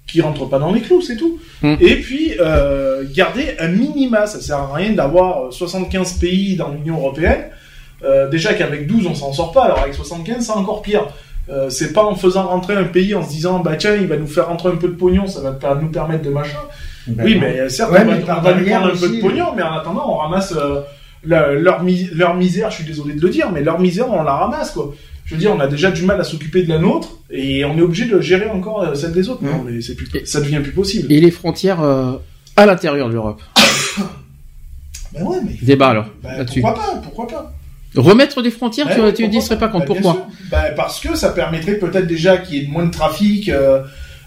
qui 0.08 0.22
rentrent 0.22 0.45
pas 0.45 0.60
dans 0.60 0.72
les 0.72 0.82
clous, 0.82 1.02
c'est 1.02 1.18
tout. 1.18 1.40
Mm. 1.61 1.76
Et 1.82 1.95
puis 1.98 2.34
euh, 2.40 3.03
garder 3.14 3.56
un 3.60 3.68
minima. 3.68 4.26
Ça 4.26 4.40
sert 4.40 4.58
à 4.58 4.74
rien 4.74 4.94
d'avoir 4.94 5.48
euh, 5.48 5.52
75 5.52 6.14
pays 6.14 6.56
dans 6.56 6.69
l'Union 6.69 6.98
européenne. 6.98 7.45
Euh, 8.03 8.30
déjà 8.30 8.53
qu'avec 8.53 8.88
12 8.88 9.08
on 9.08 9.16
s'en 9.16 9.34
sort 9.34 9.52
pas, 9.52 9.66
alors 9.66 9.80
avec 9.80 9.94
75 9.94 10.45
c'est 10.45 10.52
encore 10.52 10.82
pire. 10.82 11.08
Euh, 11.50 11.69
c'est 11.69 11.94
pas 11.94 12.03
en 12.03 12.16
faisant 12.16 12.48
rentrer 12.48 12.76
un 12.76 12.84
pays 12.84 13.16
en 13.16 13.24
se 13.24 13.30
disant 13.30 13.60
bah 13.60 13.76
tiens 13.77 13.95
il 13.95 14.08
va 14.08 14.18
nous 14.18 14.27
faire 14.27 14.48
rentrer 14.48 14.69
un 14.69 14.76
peu 14.76 14.90
de 14.90 14.94
pognon, 14.94 15.27
ça 15.27 15.40
va 15.42 15.76
nous 15.82 15.90
permettre 15.90 16.24
de 16.24 16.30
machin. 16.30 16.60
Ben 17.08 17.24
oui 17.24 17.36
non. 17.36 17.42
mais 17.42 17.69
certes 17.69 17.92
Ouais, 17.92 18.02
on 18.02 18.26
va, 18.26 18.38
on 18.38 18.42
va 18.42 18.53
nous 18.53 18.60
derrière 18.60 18.82
prendre 18.82 18.95
un 18.95 19.00
peu 19.00 19.16
de 19.16 19.22
pognon, 19.22 19.45
mais 19.56 19.64
en 19.64 19.74
attendant 19.74 20.14
on 20.14 20.18
ramasse 20.18 20.53
euh, 20.56 20.82
la- 21.23 21.53
leur, 21.53 21.83
mi- 21.83 22.09
leur 22.13 22.35
misère. 22.35 22.69
Je 22.71 22.75
suis 22.77 22.83
désolé 22.85 23.13
de 23.15 23.21
le 23.21 23.29
dire, 23.29 23.51
mais 23.51 23.61
leur 23.63 23.79
misère 23.79 24.09
on 24.09 24.23
la 24.23 24.33
ramasse 24.35 24.71
quoi. 24.71 24.93
Je 25.25 25.35
veux 25.35 25.39
dire 25.39 25.51
on 25.55 25.59
a 25.59 25.67
déjà 25.67 25.91
du 25.91 26.03
mal 26.03 26.19
à 26.21 26.23
s'occuper 26.23 26.63
de 26.63 26.69
la 26.69 26.79
nôtre 26.79 27.17
et 27.29 27.65
on 27.65 27.77
est 27.77 27.81
obligé 27.81 28.05
de 28.05 28.19
gérer 28.21 28.49
encore 28.49 28.81
euh, 28.83 28.95
celle 28.95 29.11
des 29.11 29.27
autres. 29.29 29.43
Non 29.43 29.63
mais 29.65 29.81
c'est 29.81 29.95
plus, 29.95 30.07
ça 30.25 30.39
devient 30.41 30.59
plus 30.63 30.71
possible. 30.71 31.11
Et 31.11 31.19
les 31.19 31.31
frontières 31.31 31.81
euh, 31.81 32.13
à 32.55 32.65
l'intérieur 32.65 33.07
de 33.09 33.13
l'Europe? 33.13 33.41
Ben 35.13 35.23
ouais 35.23 35.37
mais 35.45 35.53
Débat 35.61 35.89
alors, 35.89 36.07
là-dessus. 36.23 36.61
pourquoi 36.61 36.83
pas 36.83 36.95
pourquoi 37.01 37.27
pas? 37.27 37.53
Remettre 37.95 38.41
des 38.41 38.51
frontières, 38.51 38.85
Ouais, 38.87 39.13
tu, 39.13 39.23
tu 39.23 39.29
n'y 39.29 39.41
serais 39.41 39.57
pas 39.57 39.69
contre. 39.69 39.85
Bien 39.93 40.01
Pourquoi. 40.01 40.27
Bah, 40.51 40.65
Parce 40.75 40.99
que 40.99 41.15
ça 41.15 41.29
permettrait 41.29 41.75
peut-être 41.75 42.05
déjà 42.05 42.37
qu'il 42.37 42.57
y 42.57 42.65
ait 42.65 42.67
moins 42.67 42.85
de 42.85 42.91
trafic, 42.91 43.47
euh, 43.49 43.81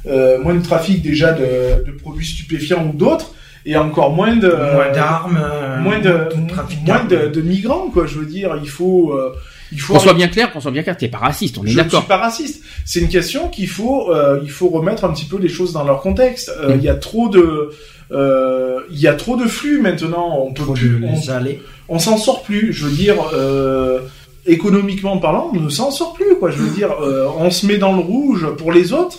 euh, 0.06 0.42
moins 0.42 0.54
de 0.54 0.62
trafic 0.62 1.02
déjà 1.02 1.32
de, 1.32 1.84
de 1.86 1.92
produits 1.92 2.24
stupéfiants 2.26 2.84
ou 2.88 2.96
d'autres, 2.96 3.34
et 3.66 3.76
encore 3.76 4.12
moins 4.12 4.36
de 4.36 4.48
Moins 4.48 4.92
d'armes, 4.92 5.38
euh, 5.42 5.80
moins 5.80 5.98
de, 5.98 6.08
de 6.08 6.48
trafic 6.48 6.78
moins 6.86 7.04
de, 7.04 7.40
migrants 7.40 7.88
quoi. 7.92 8.06
Je 8.06 8.18
veux 8.18 8.26
dire, 8.26 8.58
il 8.62 8.68
faut 8.68 9.12
euh, 9.12 9.34
il 9.72 9.80
faut 9.80 9.94
Qu'on 9.94 10.00
soit 10.00 10.14
bien 10.14 10.28
clair, 10.28 10.52
qu'on 10.52 10.60
soit 10.60 10.72
bien 10.72 10.82
clair, 10.82 10.96
t'es 10.96 11.08
pas 11.08 11.18
raciste, 11.18 11.58
on 11.58 11.64
est 11.64 11.68
je 11.68 11.78
ne 11.78 11.82
d'accord. 11.84 12.00
suis 12.00 12.08
pas 12.08 12.16
raciste. 12.16 12.64
C'est 12.84 13.00
une 13.00 13.08
question 13.08 13.48
qu'il 13.48 13.68
faut, 13.68 14.10
euh, 14.12 14.40
il 14.42 14.50
faut 14.50 14.68
remettre 14.68 15.04
un 15.04 15.12
petit 15.12 15.26
peu 15.26 15.38
les 15.38 15.48
choses 15.48 15.72
dans 15.72 15.84
leur 15.84 16.00
contexte. 16.00 16.52
Il 16.68 16.82
y 16.82 16.88
a 16.88 16.94
trop 16.96 17.28
de, 17.28 17.70
euh, 18.12 18.80
il 18.90 18.98
y 18.98 19.06
a 19.06 19.14
trop 19.14 19.36
de 19.36 19.46
flux 19.46 19.80
maintenant. 19.80 20.38
On 20.46 20.52
peut 20.52 20.62
Trop 20.62 20.72
plus, 20.74 21.00
de 21.00 21.06
on, 21.06 21.94
on 21.94 21.98
s'en 21.98 22.16
sort 22.16 22.42
plus. 22.42 22.72
Je 22.72 22.86
veux 22.86 22.90
dire, 22.96 23.16
euh, 23.32 24.00
économiquement 24.46 25.18
parlant, 25.18 25.50
on 25.54 25.60
ne 25.60 25.68
s'en 25.68 25.90
sort 25.90 26.14
plus, 26.14 26.36
quoi. 26.38 26.50
Je 26.50 26.58
veux 26.58 26.70
dire, 26.70 26.90
euh, 27.02 27.28
on 27.38 27.50
se 27.50 27.66
met 27.66 27.76
dans 27.76 27.92
le 27.92 28.00
rouge 28.00 28.48
pour 28.58 28.72
les 28.72 28.92
autres, 28.92 29.18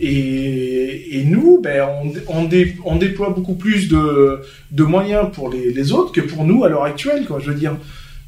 et, 0.00 1.18
et 1.18 1.24
nous, 1.24 1.60
ben, 1.62 1.86
on, 2.02 2.12
on, 2.38 2.44
dé- 2.44 2.76
on 2.84 2.96
déploie 2.96 3.30
beaucoup 3.30 3.54
plus 3.54 3.88
de, 3.88 4.40
de 4.70 4.82
moyens 4.84 5.26
pour 5.32 5.50
les, 5.50 5.70
les 5.72 5.92
autres 5.92 6.12
que 6.12 6.20
pour 6.20 6.44
nous 6.44 6.64
à 6.64 6.68
l'heure 6.68 6.84
actuelle, 6.84 7.24
quoi. 7.26 7.38
Je 7.40 7.50
veux 7.50 7.56
dire, 7.58 7.76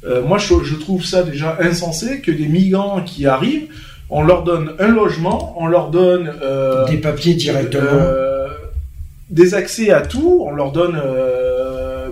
euh, 0.05 0.21
moi, 0.23 0.37
je, 0.37 0.53
je 0.63 0.75
trouve 0.75 1.03
ça 1.03 1.23
déjà 1.23 1.57
insensé 1.59 2.21
que 2.21 2.31
des 2.31 2.47
migrants 2.47 3.01
qui 3.01 3.25
arrivent, 3.25 3.67
on 4.09 4.23
leur 4.23 4.43
donne 4.43 4.73
un 4.79 4.87
logement, 4.89 5.55
on 5.59 5.65
leur 5.67 5.89
donne 5.89 6.31
euh, 6.41 6.85
Des 6.87 6.97
papiers 6.97 7.33
directement. 7.33 7.83
euh, 7.91 8.47
des 9.31 9.55
accès 9.55 9.89
à 9.89 10.01
tout, 10.01 10.43
on 10.45 10.51
leur 10.51 10.71
donne 10.71 11.01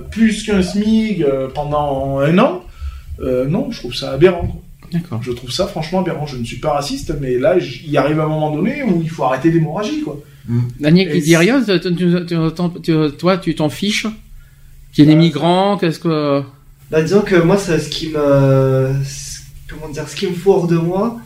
plus 0.10 0.44
qu'un 0.44 0.64
SMIG 0.64 1.26
pendant 1.54 2.18
un 2.20 2.38
an. 2.40 2.64
Non, 3.20 3.68
je 3.72 3.78
trouve 3.80 3.94
ça 3.94 4.12
aberrant. 4.14 4.48
quoi. 4.48 4.62
D'accord. 4.94 5.22
Je 5.24 5.32
trouve 5.32 5.52
ça 5.52 5.68
franchement 5.68 6.02
aberrant. 6.02 6.26
Je 6.28 6.38
ne 6.38 6.44
suis 6.46 6.60
pas 6.60 6.74
raciste, 6.74 7.14
mais 7.20 7.38
là, 7.38 7.56
il 7.88 7.98
arrive 7.98 8.20
un 8.20 8.28
moment 8.28 8.56
donné 8.56 8.84
où 8.84 9.02
il 9.02 9.10
faut 9.10 9.24
arrêter 9.24 9.50
l'hémorragie, 9.52 10.02
quoi. 10.02 10.22
Daniel 10.80 11.10
Et 11.10 11.14
qui 11.14 11.22
dit 11.22 11.36
rien, 11.38 11.62
toi, 13.18 13.38
tu 13.38 13.56
t'en 13.56 13.70
fiches 13.70 14.08
Qu'il 14.92 15.06
y 15.06 15.08
ait 15.08 15.12
des 15.12 15.20
migrants, 15.20 15.78
qu'est-ce 15.78 16.00
que... 16.00 16.42
Bah, 16.92 17.02
disons 17.02 17.22
que 17.22 17.36
moi, 17.38 17.58
ça, 17.58 17.80
ce 17.80 17.90
qui 17.90 18.10
me, 18.10 18.94
comment 19.70 19.90
dire, 19.92 20.08
ce 20.08 20.16
qui 20.16 20.28
me 20.28 20.34
fourre 20.34 20.68
de 20.68 20.76
moi, 20.78 21.18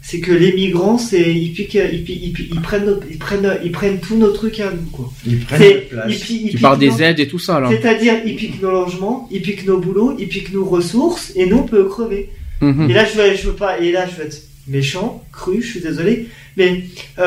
c'est 0.00 0.20
que 0.20 0.32
les 0.32 0.52
migrants, 0.54 0.96
c'est 0.98 1.34
ils 1.34 1.52
piquent, 1.52 1.74
ils, 1.92 2.04
piquent- 2.04 2.22
ils, 2.22 2.32
piquent- 2.32 2.50
ils 2.54 2.60
prennent, 2.60 2.86
nos- 2.86 3.00
ils 3.10 3.18
prennent, 3.18 3.58
ils 3.64 3.72
prennent 3.72 3.98
tous 4.00 4.16
nos 4.16 4.30
trucs 4.30 4.60
à 4.60 4.70
nous, 4.70 4.88
quoi. 4.92 5.10
Ils 5.26 5.40
prennent 5.40 5.80
place. 5.90 6.06
ils 6.10 6.18
pi- 6.18 6.40
ils 6.44 6.50
Tu 6.52 6.58
parles 6.58 6.78
des 6.78 6.88
nos- 6.90 6.98
aides 7.00 7.20
et 7.20 7.26
tout 7.28 7.38
ça, 7.38 7.58
là. 7.60 7.68
C'est-à-dire, 7.70 8.14
ils 8.24 8.36
piquent 8.36 8.62
nos 8.62 8.70
logements, 8.70 9.28
ils 9.30 9.42
piquent 9.42 9.66
nos 9.66 9.78
boulots, 9.78 10.16
ils 10.18 10.28
piquent 10.28 10.52
nos 10.54 10.64
ressources, 10.64 11.32
et 11.36 11.46
nous, 11.46 11.58
on 11.58 11.62
peut 11.64 11.84
crever. 11.84 12.30
Mhm. 12.72 12.90
Et 12.90 12.94
là, 12.94 13.04
je 13.04 13.14
veux, 13.18 13.34
je 13.36 13.46
veux 13.48 13.54
pas, 13.64 13.78
et 13.78 13.92
là, 13.92 14.06
je 14.10 14.14
veux 14.16 14.26
être 14.28 14.40
méchant, 14.66 15.22
cru, 15.32 15.60
je 15.62 15.66
suis 15.72 15.80
désolé, 15.80 16.28
mais 16.56 16.84
euh, 17.18 17.22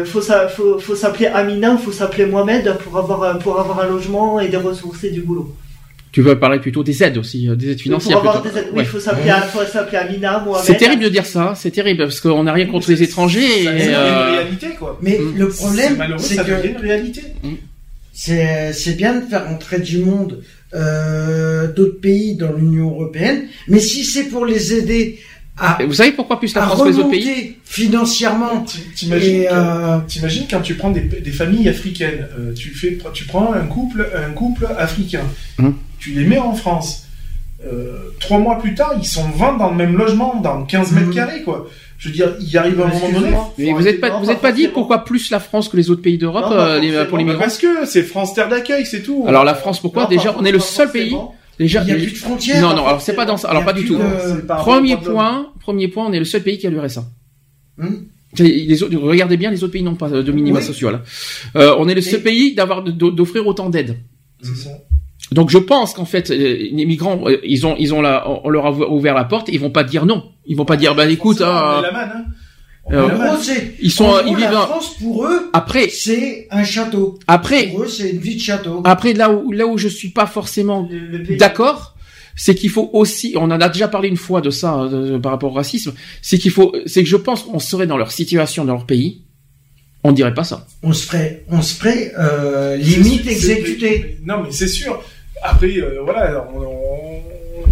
euh, 0.00 0.04
faut, 0.04 0.20
ça, 0.20 0.48
faut, 0.48 0.78
faut 0.78 0.96
s'appeler 0.96 1.26
Amina 1.26 1.76
faut 1.76 1.92
s'appeler 1.92 2.26
Mohamed 2.26 2.76
pour 2.82 2.98
avoir, 2.98 3.22
un- 3.22 3.36
pour 3.36 3.60
avoir 3.60 3.80
un 3.80 3.88
logement 3.88 4.40
et 4.40 4.48
des 4.48 4.56
ressources 4.56 5.04
et 5.04 5.10
du 5.10 5.20
boulot. 5.20 5.54
Tu 6.10 6.22
veux 6.22 6.38
parler 6.38 6.60
plutôt 6.60 6.84
des 6.84 7.02
aides 7.02 7.18
aussi, 7.18 7.48
euh, 7.48 7.56
des 7.56 7.70
aides 7.72 7.80
financières 7.80 8.20
pour 8.20 8.28
avoir 8.30 8.42
plutôt. 8.42 8.54
des 8.56 8.60
aides, 8.62 8.68
oui, 8.72 8.78
Ouais. 8.78 8.84
il 8.84 8.88
faut 8.88 9.00
s'appeler, 9.00 9.32
faut 9.52 9.64
s'appeler 9.64 9.98
Amina, 9.98 10.42
Mohamed. 10.44 10.64
C'est 10.64 10.76
terrible 10.76 11.02
de 11.04 11.08
dire 11.08 11.26
ça, 11.26 11.54
c'est 11.56 11.70
terrible 11.72 12.04
parce 12.04 12.20
qu'on 12.20 12.42
n'a 12.44 12.52
rien 12.52 12.66
contre 12.66 12.88
les 12.90 13.02
étrangers. 13.02 13.66
Euh, 13.68 13.72
une 14.30 14.34
réalité, 14.36 14.68
quoi. 14.78 14.98
Mais 15.02 15.18
Mm. 15.18 15.38
le 15.38 15.50
C'est 15.50 15.56
problème, 15.64 15.92
c'est 16.18 16.36
que 16.36 16.42
devient 16.50 16.68
une 16.70 16.76
réalité. 16.90 17.22
c'est 18.12 18.72
c'est 18.72 18.94
bien 18.96 19.14
de 19.20 19.24
faire 19.26 19.48
entrer 19.48 19.80
du 19.80 19.98
monde 19.98 20.42
euh, 20.74 21.72
d'autres 21.72 22.00
pays 22.00 22.36
dans 22.36 22.52
l'Union 22.52 22.90
européenne, 22.90 23.44
mais 23.68 23.78
si 23.80 24.04
c'est 24.04 24.24
pour 24.24 24.44
les 24.46 24.74
aider 24.74 25.18
à, 25.56 25.78
Vous 25.86 25.94
savez 25.94 26.10
pourquoi 26.10 26.40
plus 26.40 26.52
la 26.54 26.64
à 26.64 26.66
France 26.66 26.82
que 26.82 26.88
les 26.88 26.98
autres 26.98 27.10
pays? 27.10 27.22
remonter 27.22 27.58
financièrement 27.64 28.64
T'imagines 28.96 29.44
euh, 29.52 29.98
T'imagines 30.08 30.46
quand 30.50 30.60
tu 30.62 30.74
prends 30.74 30.90
des, 30.90 31.00
des 31.02 31.30
familles 31.30 31.68
africaines, 31.68 32.26
euh, 32.38 32.52
tu 32.54 32.70
fais, 32.70 32.98
tu 33.12 33.24
prends 33.24 33.52
un 33.52 33.64
couple, 33.66 34.08
un 34.16 34.32
couple 34.32 34.66
africain, 34.76 35.22
Hum. 35.60 35.76
tu 36.00 36.10
les 36.10 36.24
mets 36.24 36.38
en 36.38 36.54
France. 36.54 37.06
Euh, 37.64 38.10
trois 38.20 38.38
mois 38.40 38.58
plus 38.58 38.74
tard, 38.74 38.94
ils 39.00 39.06
sont 39.06 39.28
20 39.30 39.56
dans 39.56 39.70
le 39.70 39.76
même 39.76 39.96
logement, 39.96 40.40
dans 40.40 40.64
15 40.64 40.90
mètres 40.92 41.08
Hum. 41.08 41.14
carrés, 41.14 41.42
quoi. 41.44 41.68
Je 41.98 42.08
veux 42.08 42.14
dire, 42.14 42.34
il 42.40 42.56
arrive 42.58 42.80
un 42.80 42.88
moment 42.88 43.08
donné. 43.20 43.36
Mais 43.58 43.72
vous 43.72 43.82
n'êtes 43.82 44.00
pas, 44.00 44.18
vous 44.18 44.28
êtes 44.30 44.40
pas 44.40 44.52
dit 44.52 44.68
pourquoi 44.68 45.04
plus 45.04 45.30
la 45.30 45.40
France 45.40 45.68
que 45.68 45.76
les 45.76 45.90
autres 45.90 46.02
pays 46.02 46.18
d'Europe 46.18 46.46
euh, 46.50 47.04
pour 47.06 47.18
les 47.18 47.24
migrants 47.24 47.40
Parce 47.40 47.56
que 47.58 47.86
c'est 47.86 48.02
France 48.02 48.34
terre 48.34 48.48
d'accueil, 48.48 48.84
c'est 48.84 49.02
tout. 49.02 49.24
Alors 49.26 49.44
la 49.44 49.54
France, 49.54 49.80
pourquoi 49.80 50.02
Non, 50.04 50.08
Déjà, 50.08 50.34
on 50.38 50.44
est 50.44 50.52
le 50.52 50.58
seul 50.58 50.90
pays. 50.90 51.16
Déjà, 51.58 51.82
Il 51.82 51.88
y 51.88 51.92
a 51.92 51.94
plus 51.94 52.10
de 52.12 52.16
frontières. 52.16 52.60
Non, 52.60 52.74
non, 52.74 52.84
alors 52.86 53.00
c'est 53.00 53.14
pas 53.14 53.24
dans 53.24 53.36
ça. 53.36 53.48
Alors 53.48 53.64
pas 53.64 53.72
du 53.72 53.84
tout. 53.84 53.98
Premier 54.48 54.96
point, 54.96 55.52
premier 55.60 55.88
point, 55.88 56.06
on 56.06 56.12
est 56.12 56.18
le 56.18 56.24
seul 56.24 56.42
pays 56.42 56.58
qui 56.58 56.66
a 56.66 56.70
le 56.70 56.80
RSA. 56.80 57.04
C'est- 58.36 58.42
Les 58.42 58.82
autres, 58.82 58.96
regardez 58.98 59.36
bien, 59.36 59.50
les 59.52 59.62
autres 59.62 59.72
pays 59.72 59.82
n'ont 59.84 59.94
pas 59.94 60.08
de 60.10 60.32
minima 60.32 60.58
Oui. 60.58 60.64
social. 60.64 61.00
Euh, 61.54 61.76
on 61.78 61.88
est 61.88 61.94
le 61.94 62.00
seul 62.00 62.18
Et- 62.20 62.22
pays 62.24 62.54
d'avoir 62.54 62.82
d'offrir 62.82 63.46
autant 63.46 63.70
d'aide. 63.70 63.96
C'est 64.42 64.56
ça. 64.56 64.70
Donc 65.32 65.50
je 65.50 65.58
pense 65.58 65.94
qu'en 65.94 66.04
fait, 66.04 66.30
euh, 66.30 66.36
les 66.36 66.84
migrants, 66.86 67.20
euh, 67.26 67.38
ils 67.44 67.66
ont, 67.66 67.74
ils 67.78 67.94
ont 67.94 68.02
la, 68.02 68.28
on 68.44 68.48
leur 68.50 68.66
a 68.66 68.70
ouvert 68.90 69.14
la 69.14 69.24
porte, 69.24 69.48
ils 69.50 69.58
vont 69.60 69.70
pas 69.70 69.82
dire 69.84 70.06
non. 70.06 70.24
Ils 70.46 70.56
vont 70.56 70.64
pas 70.66 70.76
dire, 70.76 70.94
bah 70.94 71.06
écoute, 71.08 71.40
ah, 71.42 71.80
met 71.80 71.86
la 71.88 71.92
manne, 71.92 72.12
hein. 72.14 72.24
Euh, 72.92 73.04
en 73.08 73.08
gros, 73.30 73.36
c'est 73.42 73.74
ils 73.80 73.90
sont, 73.90 74.04
en 74.04 74.20
ils 74.20 74.36
vivent 74.36 74.50
la 74.50 74.60
un- 74.64 74.66
France 74.66 74.94
pour 75.00 75.24
eux, 75.24 75.48
après, 75.54 75.88
c'est 75.88 76.46
un 76.50 76.64
château. 76.64 77.18
après, 77.26 77.68
Pour 77.68 77.84
eux, 77.84 77.88
c'est 77.88 78.10
une 78.10 78.18
vie 78.18 78.34
de 78.34 78.40
château. 78.40 78.82
après 78.84 79.14
là 79.14 79.32
où, 79.32 79.52
là 79.52 79.66
où 79.66 79.78
je 79.78 79.88
suis 79.88 80.10
pas 80.10 80.26
forcément 80.26 80.86
d'accord, 81.38 81.94
c'est 82.36 82.54
qu'il 82.54 82.68
faut 82.68 82.90
aussi, 82.92 83.34
on 83.38 83.44
en 83.44 83.60
a 83.62 83.68
déjà 83.70 83.88
parlé 83.88 84.08
une 84.08 84.18
fois 84.18 84.42
de 84.42 84.50
ça 84.50 84.86
de- 84.92 85.16
par 85.16 85.32
rapport 85.32 85.52
au 85.52 85.54
racisme, 85.54 85.94
c'est 86.20 86.36
qu'il 86.36 86.50
faut, 86.50 86.74
c'est 86.84 87.02
que 87.02 87.08
je 87.08 87.16
pense 87.16 87.44
qu'on 87.44 87.58
serait 87.58 87.86
dans 87.86 87.96
leur 87.96 88.12
situation, 88.12 88.66
dans 88.66 88.74
leur 88.74 88.84
pays, 88.86 89.22
on 90.02 90.12
dirait 90.12 90.34
pas 90.34 90.44
ça. 90.44 90.66
On 90.82 90.92
se 90.92 91.06
ferait, 91.06 91.46
on 91.48 91.62
se 91.62 91.74
ferait 91.76 92.12
euh, 92.18 92.76
limite 92.76 93.22
c'est- 93.30 94.18
Non, 94.26 94.42
mais 94.42 94.50
c'est 94.50 94.68
sûr. 94.68 95.02
Après, 95.46 95.76
euh, 95.78 96.00
voilà, 96.02 96.48
on- 96.54 96.60
on 96.60 97.64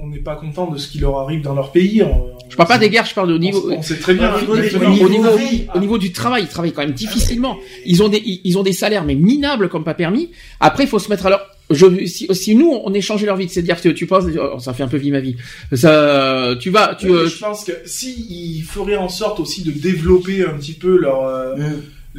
on 0.00 0.08
n'est 0.10 0.18
pas 0.18 0.36
content 0.36 0.70
de 0.70 0.78
ce 0.78 0.88
qui 0.88 0.98
leur 0.98 1.18
arrive 1.18 1.42
dans 1.42 1.54
leur 1.54 1.70
pays. 1.70 2.02
On- 2.02 2.30
Je 2.48 2.56
parle 2.56 2.68
pas 2.68 2.78
des 2.78 2.88
guerres, 2.88 3.04
je 3.04 3.14
parle 3.14 3.30
au 3.30 3.38
niveau, 3.38 3.70
On, 3.70 3.76
on 3.78 3.82
sait 3.82 3.98
très 3.98 4.14
bien. 4.14 4.34
Au 4.34 4.40
niveau 4.40 4.56
des- 4.56 4.64
exactement. 4.64 4.94
au 5.04 5.08
niveau, 5.08 5.36
vie. 5.36 5.66
au 5.74 5.78
niveau 5.78 5.98
du 5.98 6.12
travail, 6.12 6.44
ils 6.44 6.48
travaillent 6.48 6.72
quand 6.72 6.80
même 6.82 6.92
difficilement. 6.92 7.56
Ils 7.84 8.02
ont 8.02 8.08
des, 8.08 8.22
ils 8.24 8.40
ils 8.44 8.56
ont 8.58 8.62
des 8.62 8.72
salaires 8.72 9.04
mais 9.04 9.14
minables 9.14 9.68
comme 9.68 9.84
pas 9.84 9.92
permis. 9.94 10.30
Après, 10.60 10.84
il 10.84 10.88
faut 10.88 10.98
se 10.98 11.10
mettre 11.10 11.26
à 11.26 11.30
leur, 11.30 11.46
je, 11.70 12.06
si, 12.06 12.26
si 12.34 12.54
nous 12.56 12.72
on 12.84 12.94
échangeait 12.94 13.26
leur 13.26 13.36
vie, 13.36 13.48
c'est-à-dire 13.50 13.80
que 13.80 13.90
tu 13.90 14.06
penses, 14.06 14.24
oh, 14.40 14.58
ça 14.58 14.72
fait 14.72 14.82
un 14.82 14.88
peu 14.88 14.96
vie 14.96 15.10
ma 15.10 15.20
vie. 15.20 15.36
Ça, 15.74 16.54
tu 16.58 16.70
vas, 16.70 16.94
tu, 16.94 17.10
euh, 17.10 17.28
je 17.28 17.38
pense 17.38 17.64
que 17.64 17.72
si 17.84 18.26
ils 18.58 18.62
feraient 18.62 18.96
en 18.96 19.10
sorte 19.10 19.40
aussi 19.40 19.62
de 19.62 19.70
développer 19.72 20.42
un 20.44 20.54
petit 20.54 20.72
peu 20.72 20.96
leur 20.96 21.24
euh. 21.24 21.54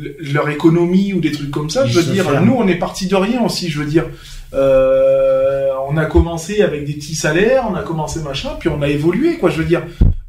Le- 0.01 0.15
leur 0.33 0.47
économie 0.49 1.13
ou 1.13 1.19
des 1.19 1.31
trucs 1.31 1.51
comme 1.51 1.69
ça, 1.69 1.83
Ils 1.85 1.91
je 1.91 1.99
veux 1.99 2.13
dire, 2.13 2.25
ferment. 2.29 2.45
nous 2.45 2.53
on 2.57 2.67
est 2.67 2.75
parti 2.79 3.07
de 3.07 3.15
rien 3.15 3.41
aussi, 3.43 3.69
je 3.69 3.79
veux 3.79 3.85
dire. 3.89 4.05
Euh, 4.53 5.67
on 5.89 5.97
a 5.97 6.05
commencé 6.05 6.61
avec 6.61 6.85
des 6.85 6.93
petits 6.93 7.15
salaires, 7.15 7.65
on 7.69 7.75
a 7.75 7.81
commencé 7.83 8.19
machin, 8.21 8.51
puis 8.59 8.69
on 8.69 8.81
a 8.81 8.87
évolué, 8.89 9.37
quoi. 9.37 9.49
Je 9.49 9.57
veux 9.57 9.65
dire, 9.65 9.83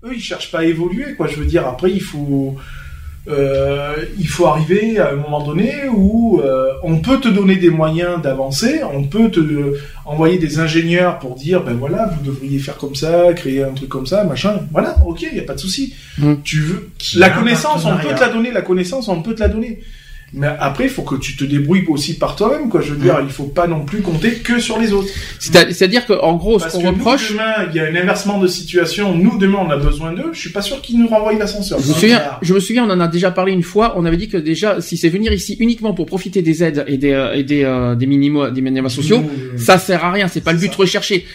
eux 0.04 0.12
ils 0.14 0.20
cherchent 0.22 0.50
pas 0.50 0.60
à 0.60 0.64
évoluer, 0.64 1.14
quoi. 1.14 1.26
Je 1.26 1.36
veux 1.36 1.44
dire, 1.46 1.66
après 1.66 1.90
il 1.90 2.02
faut, 2.02 2.56
euh, 3.28 3.96
il 4.18 4.26
faut 4.26 4.46
arriver 4.46 4.98
à 4.98 5.10
un 5.10 5.16
moment 5.16 5.44
donné 5.44 5.74
où 5.92 6.40
euh, 6.40 6.72
on 6.82 6.98
peut 6.98 7.20
te 7.20 7.28
donner 7.28 7.56
des 7.56 7.68
moyens 7.68 8.20
d'avancer, 8.22 8.80
on 8.94 9.04
peut 9.04 9.30
te 9.30 9.40
envoyer 10.06 10.38
des 10.38 10.58
ingénieurs 10.58 11.18
pour 11.18 11.34
dire, 11.34 11.62
ben 11.62 11.74
voilà, 11.74 12.06
vous 12.06 12.24
devriez 12.24 12.58
faire 12.58 12.76
comme 12.76 12.94
ça, 12.94 13.32
créer 13.34 13.62
un 13.62 13.72
truc 13.72 13.90
comme 13.90 14.06
ça, 14.06 14.24
machin. 14.24 14.60
Voilà, 14.72 14.96
ok, 15.06 15.22
il 15.30 15.36
y 15.36 15.40
a 15.40 15.44
pas 15.44 15.54
de 15.54 15.60
souci. 15.60 15.94
Mm. 16.18 16.34
Tu 16.42 16.60
veux 16.60 16.90
la 17.16 17.30
connaissance, 17.30 17.84
on 17.84 17.96
peut 17.98 18.14
te 18.14 18.20
la 18.20 18.28
donner, 18.28 18.50
la 18.52 18.62
connaissance, 18.62 19.08
on 19.08 19.22
peut 19.22 19.34
te 19.34 19.40
la 19.40 19.48
donner. 19.48 19.80
Mais 20.32 20.46
après, 20.60 20.84
il 20.84 20.90
faut 20.90 21.02
que 21.02 21.16
tu 21.16 21.34
te 21.36 21.44
débrouilles 21.44 21.84
aussi 21.88 22.16
par 22.16 22.36
toi-même, 22.36 22.68
quoi. 22.68 22.80
Je 22.80 22.92
veux 22.92 22.98
dire, 23.02 23.18
il 23.22 23.30
faut 23.30 23.44
pas 23.44 23.66
non 23.66 23.84
plus 23.84 24.00
compter 24.00 24.34
que 24.34 24.60
sur 24.60 24.78
les 24.78 24.92
autres. 24.92 25.08
c'est- 25.38 25.72
c'est-à-dire 25.72 26.06
qu'en 26.06 26.34
gros, 26.36 26.58
ce 26.60 26.68
qu'on 26.68 26.82
nous, 26.82 26.88
reproche, 26.90 27.32
demain, 27.32 27.66
il 27.70 27.76
y 27.76 27.80
a 27.80 27.84
un 27.84 27.94
inversement 27.96 28.38
de 28.38 28.46
situation. 28.46 29.14
Nous, 29.16 29.38
demain, 29.38 29.58
on 29.66 29.70
a 29.70 29.76
besoin 29.76 30.12
d'eux. 30.12 30.30
Je 30.32 30.38
suis 30.38 30.50
pas 30.50 30.62
sûr 30.62 30.80
qu'ils 30.82 30.98
nous 31.00 31.08
renvoient 31.08 31.32
l'ascenseur. 31.32 31.80
Je 31.80 31.88
me 31.88 31.94
souviens, 31.94 32.22
je 32.42 32.54
me 32.54 32.60
souviens, 32.60 32.84
on 32.88 32.90
en 32.92 33.00
a 33.00 33.08
déjà 33.08 33.30
parlé 33.32 33.52
une 33.52 33.62
fois. 33.64 33.94
On 33.96 34.04
avait 34.04 34.16
dit 34.16 34.28
que 34.28 34.36
déjà, 34.36 34.80
si 34.80 34.96
c'est 34.96 35.08
venir 35.08 35.32
ici 35.32 35.56
uniquement 35.58 35.94
pour 35.94 36.06
profiter 36.06 36.42
des 36.42 36.62
aides 36.62 36.84
et 36.86 36.96
des 36.96 37.12
euh, 37.12 37.32
et 37.34 37.42
des 37.42 37.64
euh, 37.64 37.94
des 37.96 38.06
minima 38.06 38.50
des 38.50 38.60
minima 38.60 38.88
sociaux, 38.88 39.18
Mmh. 39.20 39.58
ça 39.58 39.78
sert 39.78 40.04
à 40.04 40.12
rien. 40.12 40.28
C'est 40.28 40.42
pas 40.44 40.52
le 40.52 40.58
but 40.58 40.70
ça. 40.72 40.76
recherché. 40.78 41.26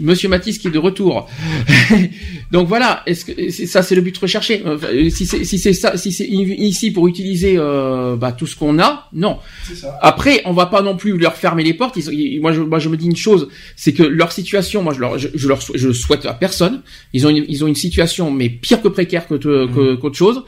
Monsieur 0.00 0.28
Matisse 0.28 0.58
qui 0.58 0.68
est 0.68 0.70
de 0.70 0.78
retour. 0.78 1.28
Donc 2.52 2.66
voilà, 2.68 3.02
est-ce 3.06 3.24
que 3.24 3.50
ça 3.66 3.82
c'est 3.82 3.94
le 3.94 4.00
but 4.00 4.16
recherché 4.18 4.62
Enfin, 4.66 4.88
Si 5.10 5.26
c'est 5.26 5.44
si 5.44 5.58
c'est 5.58 5.72
ça, 5.72 5.96
si 5.96 6.10
c'est 6.12 6.26
ici 6.26 6.90
pour 6.90 7.06
utiliser 7.08 7.54
euh, 7.58 8.16
bah, 8.16 8.32
tout 8.32 8.46
ce 8.46 8.56
qu'on 8.56 8.78
a, 8.78 9.08
non. 9.12 9.38
Ça. 9.74 9.96
Après, 10.02 10.42
on 10.46 10.52
va 10.52 10.66
pas 10.66 10.82
non 10.82 10.96
plus 10.96 11.16
leur 11.16 11.34
fermer 11.36 11.62
les 11.62 11.74
portes. 11.74 11.96
Ils, 11.96 12.12
ils- 12.12 12.40
moi, 12.40 12.52
je, 12.52 12.60
moi, 12.60 12.78
je 12.78 12.88
me 12.88 12.96
dis 12.96 13.06
une 13.06 13.16
chose, 13.16 13.48
c'est 13.76 13.92
que 13.92 14.02
leur 14.02 14.32
situation, 14.32 14.82
moi, 14.82 14.92
je 14.94 15.00
leur, 15.00 15.18
je, 15.18 15.28
je 15.34 15.48
leur, 15.48 15.60
je 15.74 15.88
le 15.88 15.94
souhaite 15.94 16.26
à 16.26 16.34
personne. 16.34 16.82
Ils 17.12 17.26
ont, 17.26 17.30
une, 17.30 17.44
ils 17.48 17.62
ont 17.64 17.68
une 17.68 17.74
situation, 17.76 18.30
mais 18.30 18.48
pire 18.48 18.82
que 18.82 18.88
précaire 18.88 19.26
que 19.28 19.34
que- 19.34 19.94
qu'autre 19.96 20.16
chose. 20.16 20.42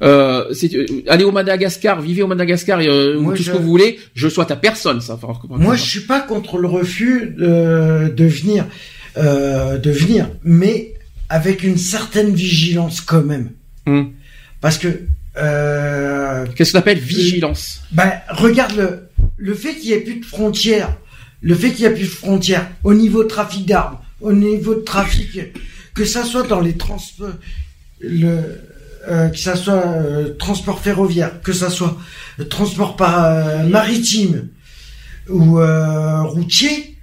Euh, 0.00 0.44
c'est, 0.52 0.72
euh, 0.74 0.86
allez 1.08 1.24
au 1.24 1.32
Madagascar, 1.32 2.00
vivez 2.00 2.22
au 2.22 2.28
Madagascar, 2.28 2.78
euh, 2.80 3.16
ou 3.16 3.22
Moi, 3.22 3.34
tout 3.34 3.42
ce 3.42 3.50
que 3.50 3.56
vous 3.56 3.66
voulez. 3.68 3.98
Je 4.14 4.28
souhaite 4.28 4.52
à 4.52 4.56
personne, 4.56 5.00
ça. 5.00 5.18
Enfin, 5.20 5.32
Moi, 5.48 5.74
je 5.74 5.82
suis 5.82 6.00
pas 6.02 6.20
contre 6.20 6.58
le 6.58 6.68
refus 6.68 7.34
de, 7.36 8.08
de 8.08 8.24
venir, 8.24 8.66
euh, 9.18 9.78
de 9.78 9.90
venir, 9.90 10.30
mais 10.42 10.94
avec 11.28 11.62
une 11.62 11.78
certaine 11.78 12.34
vigilance 12.34 13.00
quand 13.00 13.22
même. 13.22 13.50
Hum. 13.86 14.12
Parce 14.60 14.78
que, 14.78 15.02
euh, 15.36 16.46
Qu'est-ce 16.54 16.72
qu'on 16.72 16.78
appelle 16.78 16.98
vigilance 16.98 17.82
ben, 17.92 18.12
regarde 18.30 18.76
le, 18.76 19.08
le 19.36 19.54
fait 19.54 19.74
qu'il 19.74 19.90
y 19.90 19.92
ait 19.92 20.00
plus 20.00 20.20
de 20.20 20.24
frontières, 20.24 20.96
le 21.40 21.54
fait 21.54 21.70
qu'il 21.70 21.80
y 21.80 21.84
ait 21.84 21.94
plus 21.94 22.04
de 22.04 22.08
frontières 22.08 22.68
au 22.82 22.94
niveau 22.94 23.22
de 23.22 23.28
trafic 23.28 23.66
d'armes, 23.66 23.98
au 24.20 24.32
niveau 24.32 24.74
de 24.74 24.80
trafic, 24.80 25.38
que 25.94 26.04
ça 26.04 26.24
soit 26.24 26.46
dans 26.46 26.60
les 26.60 26.76
transports, 26.76 27.28
le, 28.00 28.60
euh, 29.08 29.28
que 29.28 29.38
ça 29.38 29.56
soit 29.56 29.86
euh, 29.86 30.34
transport 30.34 30.80
ferroviaire, 30.80 31.40
que 31.40 31.52
ça 31.52 31.70
soit 31.70 31.96
transport 32.50 32.94
par 32.96 33.24
euh, 33.24 33.62
maritime 33.62 34.48
ou 35.30 35.60
routier, 36.24 36.97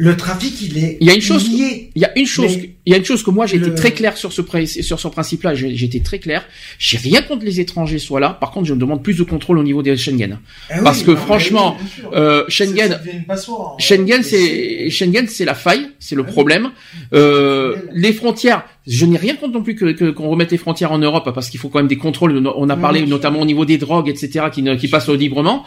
le 0.00 0.16
trafic, 0.16 0.62
il 0.62 0.78
est. 0.78 0.96
Il 1.00 1.08
y 1.08 1.10
a 1.10 1.14
une 1.14 1.20
chose, 1.20 1.50
lié. 1.50 1.90
il 1.96 2.00
y 2.02 2.04
a 2.04 2.16
une 2.16 2.24
chose, 2.24 2.56
Mais 2.56 2.70
il 2.86 2.92
y 2.92 2.94
a 2.94 2.98
une 2.98 3.04
chose 3.04 3.24
que 3.24 3.30
moi 3.30 3.46
j'ai 3.46 3.56
été 3.56 3.74
très 3.74 3.90
clair 3.90 4.16
sur 4.16 4.32
ce 4.32 4.42
sur 4.82 5.00
ce 5.00 5.08
principe-là. 5.08 5.54
J'ai 5.54 5.84
été 5.84 6.00
très 6.00 6.20
clair. 6.20 6.46
J'ai 6.78 6.98
rien 6.98 7.20
contre 7.20 7.44
les 7.44 7.58
étrangers 7.58 7.98
soient 7.98 8.20
là. 8.20 8.30
Par 8.40 8.52
contre, 8.52 8.66
je 8.66 8.74
me 8.74 8.78
demande 8.78 9.02
plus 9.02 9.18
de 9.18 9.24
contrôle 9.24 9.58
au 9.58 9.64
niveau 9.64 9.82
des 9.82 9.96
Schengen. 9.96 10.38
Eh 10.70 10.74
oui, 10.74 10.80
Parce 10.84 11.02
que 11.02 11.16
franchement, 11.16 11.76
oui, 11.80 12.04
euh, 12.14 12.44
Schengen, 12.48 13.00
passoire, 13.26 13.72
hein. 13.72 13.76
Schengen, 13.80 14.22
c'est 14.22 14.88
Schengen, 14.88 15.26
c'est 15.26 15.44
la 15.44 15.54
faille, 15.54 15.88
c'est 15.98 16.14
le 16.14 16.22
problème. 16.24 16.70
Euh, 17.12 17.74
les 17.92 18.12
frontières, 18.12 18.62
je 18.86 19.04
n'ai 19.04 19.18
rien 19.18 19.34
contre 19.34 19.54
non 19.54 19.62
plus 19.64 19.74
que 19.74 19.90
que- 19.92 20.10
qu'on 20.10 20.28
remette 20.28 20.52
les 20.52 20.58
frontières 20.58 20.92
en 20.92 20.98
Europe 20.98 21.28
parce 21.34 21.50
qu'il 21.50 21.58
faut 21.58 21.70
quand 21.70 21.80
même 21.80 21.88
des 21.88 21.96
contrôles. 21.98 22.40
On 22.56 22.68
a 22.70 22.76
parlé 22.76 23.04
notamment 23.04 23.40
au 23.40 23.44
niveau 23.44 23.64
des 23.64 23.78
drogues, 23.78 24.08
etc., 24.08 24.46
qui, 24.52 24.62
ne- 24.62 24.76
qui 24.76 24.86
passent 24.86 25.08
librement. 25.08 25.64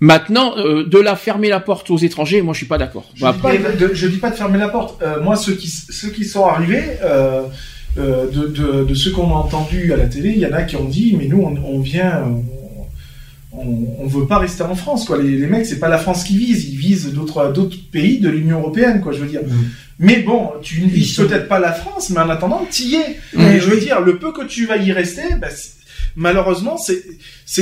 Maintenant, 0.00 0.56
euh, 0.56 0.84
de 0.84 0.98
la 0.98 1.14
fermer 1.14 1.48
la 1.48 1.60
porte 1.60 1.90
aux 1.90 1.98
étrangers, 1.98 2.40
moi 2.40 2.54
je 2.54 2.58
suis 2.58 2.66
pas 2.66 2.78
d'accord. 2.78 3.10
Je 3.14 3.24
dis 3.32 3.38
pas 3.42 3.52
de, 3.76 3.90
je 3.94 4.06
dis 4.08 4.16
pas 4.16 4.30
de 4.30 4.36
fermer 4.36 4.58
la 4.58 4.68
porte. 4.68 5.02
Euh, 5.02 5.22
moi, 5.22 5.36
ceux 5.36 5.52
qui, 5.54 5.68
ceux 5.68 6.08
qui 6.08 6.24
sont 6.24 6.46
arrivés, 6.46 6.82
euh, 7.04 7.42
euh, 7.98 8.26
de, 8.30 8.46
de, 8.46 8.84
de 8.84 8.94
ceux 8.94 9.10
qu'on 9.10 9.30
a 9.30 9.34
entendus 9.34 9.92
à 9.92 9.96
la 9.96 10.06
télé, 10.06 10.30
il 10.30 10.38
y 10.38 10.46
en 10.46 10.52
a 10.52 10.62
qui 10.62 10.76
ont 10.76 10.84
dit, 10.88 11.14
mais 11.18 11.26
nous, 11.26 11.42
on, 11.42 11.54
on 11.64 11.80
vient, 11.80 12.22
on, 12.24 13.58
on, 13.58 13.96
on 13.98 14.06
veut 14.06 14.26
pas 14.26 14.38
rester 14.38 14.62
en 14.62 14.74
France, 14.74 15.04
quoi. 15.04 15.20
Les, 15.20 15.36
les 15.36 15.46
mecs, 15.46 15.66
c'est 15.66 15.80
pas 15.80 15.88
la 15.88 15.98
France 15.98 16.24
qui 16.24 16.38
vise, 16.38 16.64
ils 16.72 16.78
visent 16.78 17.12
d'autres, 17.12 17.52
d'autres 17.52 17.76
pays 17.92 18.20
de 18.20 18.30
l'Union 18.30 18.60
européenne, 18.60 19.00
quoi. 19.02 19.12
Je 19.12 19.18
veux 19.18 19.26
dire. 19.28 19.40
Mais 19.98 20.20
bon, 20.20 20.48
tu 20.62 20.80
ne 20.82 20.88
vises 20.88 21.14
peut-être 21.16 21.46
pas 21.46 21.58
la 21.58 21.72
France, 21.72 22.08
mais 22.08 22.20
en 22.20 22.30
attendant, 22.30 22.66
t'y 22.70 22.94
es. 22.94 23.18
Et 23.38 23.60
je 23.60 23.68
veux 23.68 23.78
dire, 23.78 24.00
le 24.00 24.16
peu 24.18 24.32
que 24.32 24.46
tu 24.46 24.64
vas 24.64 24.78
y 24.78 24.92
rester, 24.92 25.34
bah, 25.38 25.48
c'est- 25.50 25.72
malheureusement, 26.16 26.76
c'est 26.76 27.02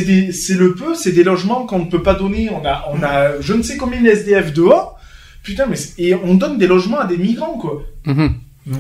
le 0.05 0.75
peu, 0.75 0.95
c'est 0.95 1.13
des 1.13 1.25
logements 1.25 1.67
qu'on 1.67 1.81
ne 1.81 1.91
peut 1.91 2.03
pas 2.03 2.15
donner. 2.15 2.51
On 2.51 2.65
a 2.67 2.87
on 2.93 3.03
a 3.03 3.41
je 3.41 3.53
ne 3.55 3.63
sais 3.63 3.77
combien 3.77 4.01
de 4.01 4.09
SDF 4.09 4.53
dehors. 4.53 4.99
Putain, 5.43 5.67
mais 5.67 5.77
et 5.99 6.15
on 6.15 6.35
donne 6.35 6.59
des 6.59 6.67
logements 6.67 7.01
à 7.01 7.07
des 7.07 7.17
migrants, 7.17 7.59
quoi. 7.59 7.83
Mhm. 8.07 8.35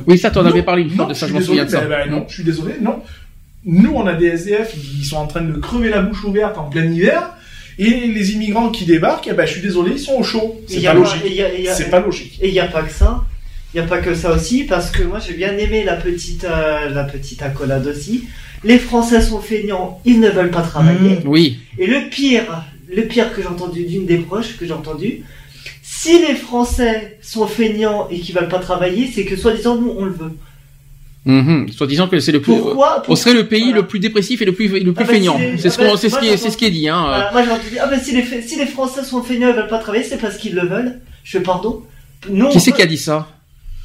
Oui, 0.06 0.18
ça, 0.18 0.30
t'en 0.30 0.44
avais 0.44 0.62
parlé 0.62 0.82
une 0.82 0.90
fois 0.90 1.04
non, 1.04 1.10
de 1.10 1.14
ça, 1.14 1.26
je 1.26 1.30
je 1.30 1.34
m'en 1.34 1.40
suis 1.40 1.46
souviens 1.46 1.64
de 1.64 1.70
ça. 1.70 1.80
ben, 1.80 1.88
ben, 1.88 2.10
non, 2.10 2.26
je 2.28 2.34
suis 2.34 2.44
désolé, 2.44 2.74
non. 2.80 3.02
Nous, 3.64 3.90
on 3.94 4.06
a 4.06 4.14
des 4.14 4.26
SDF, 4.26 4.74
ils 4.76 5.04
sont 5.04 5.16
en 5.16 5.26
train 5.26 5.40
de 5.40 5.58
crever 5.58 5.88
la 5.88 6.02
bouche 6.02 6.24
ouverte 6.24 6.58
en 6.58 6.64
plein 6.64 6.84
hiver. 6.84 7.34
Et 7.78 8.08
les 8.08 8.32
immigrants 8.32 8.70
qui 8.70 8.84
débarquent, 8.84 9.28
eh 9.30 9.34
ben, 9.34 9.46
je 9.46 9.52
suis 9.52 9.62
désolé, 9.62 9.92
ils 9.92 9.98
sont 9.98 10.14
au 10.14 10.22
chaud. 10.22 10.60
C'est 10.66 10.84
a 10.86 10.92
pas 10.92 10.98
logique. 10.98 11.22
C'est 11.74 11.90
pas 11.90 12.00
logique. 12.00 12.38
Et 12.42 12.48
il 12.48 12.52
n'y 12.52 12.60
a 12.60 12.66
pas 12.66 12.82
que 12.82 12.90
ça. 12.90 13.24
Il 13.74 13.80
n'y 13.80 13.86
a 13.86 13.88
pas 13.88 13.98
que 13.98 14.14
ça 14.14 14.32
aussi, 14.34 14.64
parce 14.64 14.90
que 14.90 15.02
moi 15.02 15.18
j'ai 15.18 15.34
bien 15.34 15.56
aimé 15.58 15.84
la 15.84 15.96
petite, 15.96 16.44
euh, 16.44 16.88
la 16.88 17.04
petite 17.04 17.42
accolade 17.42 17.86
aussi. 17.86 18.24
Les 18.64 18.78
Français 18.78 19.20
sont 19.20 19.40
feignants, 19.40 20.00
ils 20.04 20.18
ne 20.20 20.28
veulent 20.30 20.50
pas 20.50 20.62
travailler. 20.62 21.18
Oui. 21.26 21.58
Et 21.78 21.86
le 21.86 22.08
pire, 22.08 22.64
le 22.88 23.02
pire 23.02 23.32
que 23.34 23.42
j'ai 23.42 23.48
entendu 23.48 23.84
d'une 23.84 24.06
des 24.06 24.16
proches 24.18 24.56
que 24.56 24.66
j'ai 24.66 24.72
entendu, 24.72 25.22
si 25.82 26.18
les 26.26 26.34
Français 26.34 27.18
sont 27.20 27.46
feignants 27.46 28.08
et 28.10 28.18
qu'ils 28.20 28.34
veulent 28.34 28.48
pas 28.48 28.58
travailler, 28.58 29.10
c'est 29.14 29.24
que 29.24 29.36
soi-disant 29.36 29.76
nous 29.76 29.94
on 29.96 30.04
le 30.06 30.12
veut. 30.12 30.32
Mhm. 31.26 31.68
Soit 31.70 31.86
disant 31.86 32.08
que 32.08 32.18
c'est 32.20 32.32
le 32.32 32.40
plus, 32.40 32.54
Pourquoi 32.56 33.02
on 33.06 33.16
serait 33.16 33.34
le 33.34 33.46
pays 33.48 33.70
le 33.72 33.86
plus 33.86 33.98
dépressif 33.98 34.40
et 34.40 34.46
le 34.46 34.52
plus, 34.52 34.68
le 34.68 34.92
plus 34.94 35.04
Ah 35.04 35.06
bah, 35.06 35.12
feignant. 35.12 35.36
si 35.36 35.42
les- 35.42 35.58
C'est 35.58 35.68
ce 35.68 35.78
ah 35.78 35.82
bah, 35.84 35.90
qu'on, 35.90 35.96
c'est 35.98 36.08
ce 36.08 36.18
qui 36.18 36.26
est, 36.28 36.36
c'est 36.38 36.50
ce 36.50 36.56
qui 36.56 36.64
est 36.64 36.70
dit, 36.70 36.88
hein. 36.88 37.02
Voilà, 37.06 37.30
moi 37.32 37.42
j'ai 37.44 37.50
entendu, 37.50 37.78
ah 37.82 37.86
ben 37.86 38.00
si 38.00 38.12
les, 38.16 38.24
si 38.42 38.56
les 38.58 38.66
Français 38.66 39.04
sont 39.04 39.22
feignants 39.22 39.50
et 39.50 39.52
veulent 39.52 39.68
pas 39.68 39.78
travailler, 39.78 40.04
c'est 40.04 40.16
parce 40.16 40.38
qu'ils 40.38 40.54
le 40.54 40.66
veulent. 40.66 41.00
Je 41.24 41.32
fais 41.36 41.42
pardon. 41.42 41.82
Nous, 42.30 42.46
on 42.46 42.48
Qui 42.48 42.60
c'est 42.60 42.72
qui 42.72 42.80
a 42.82 42.86
dit 42.86 42.96
ça? 42.96 43.28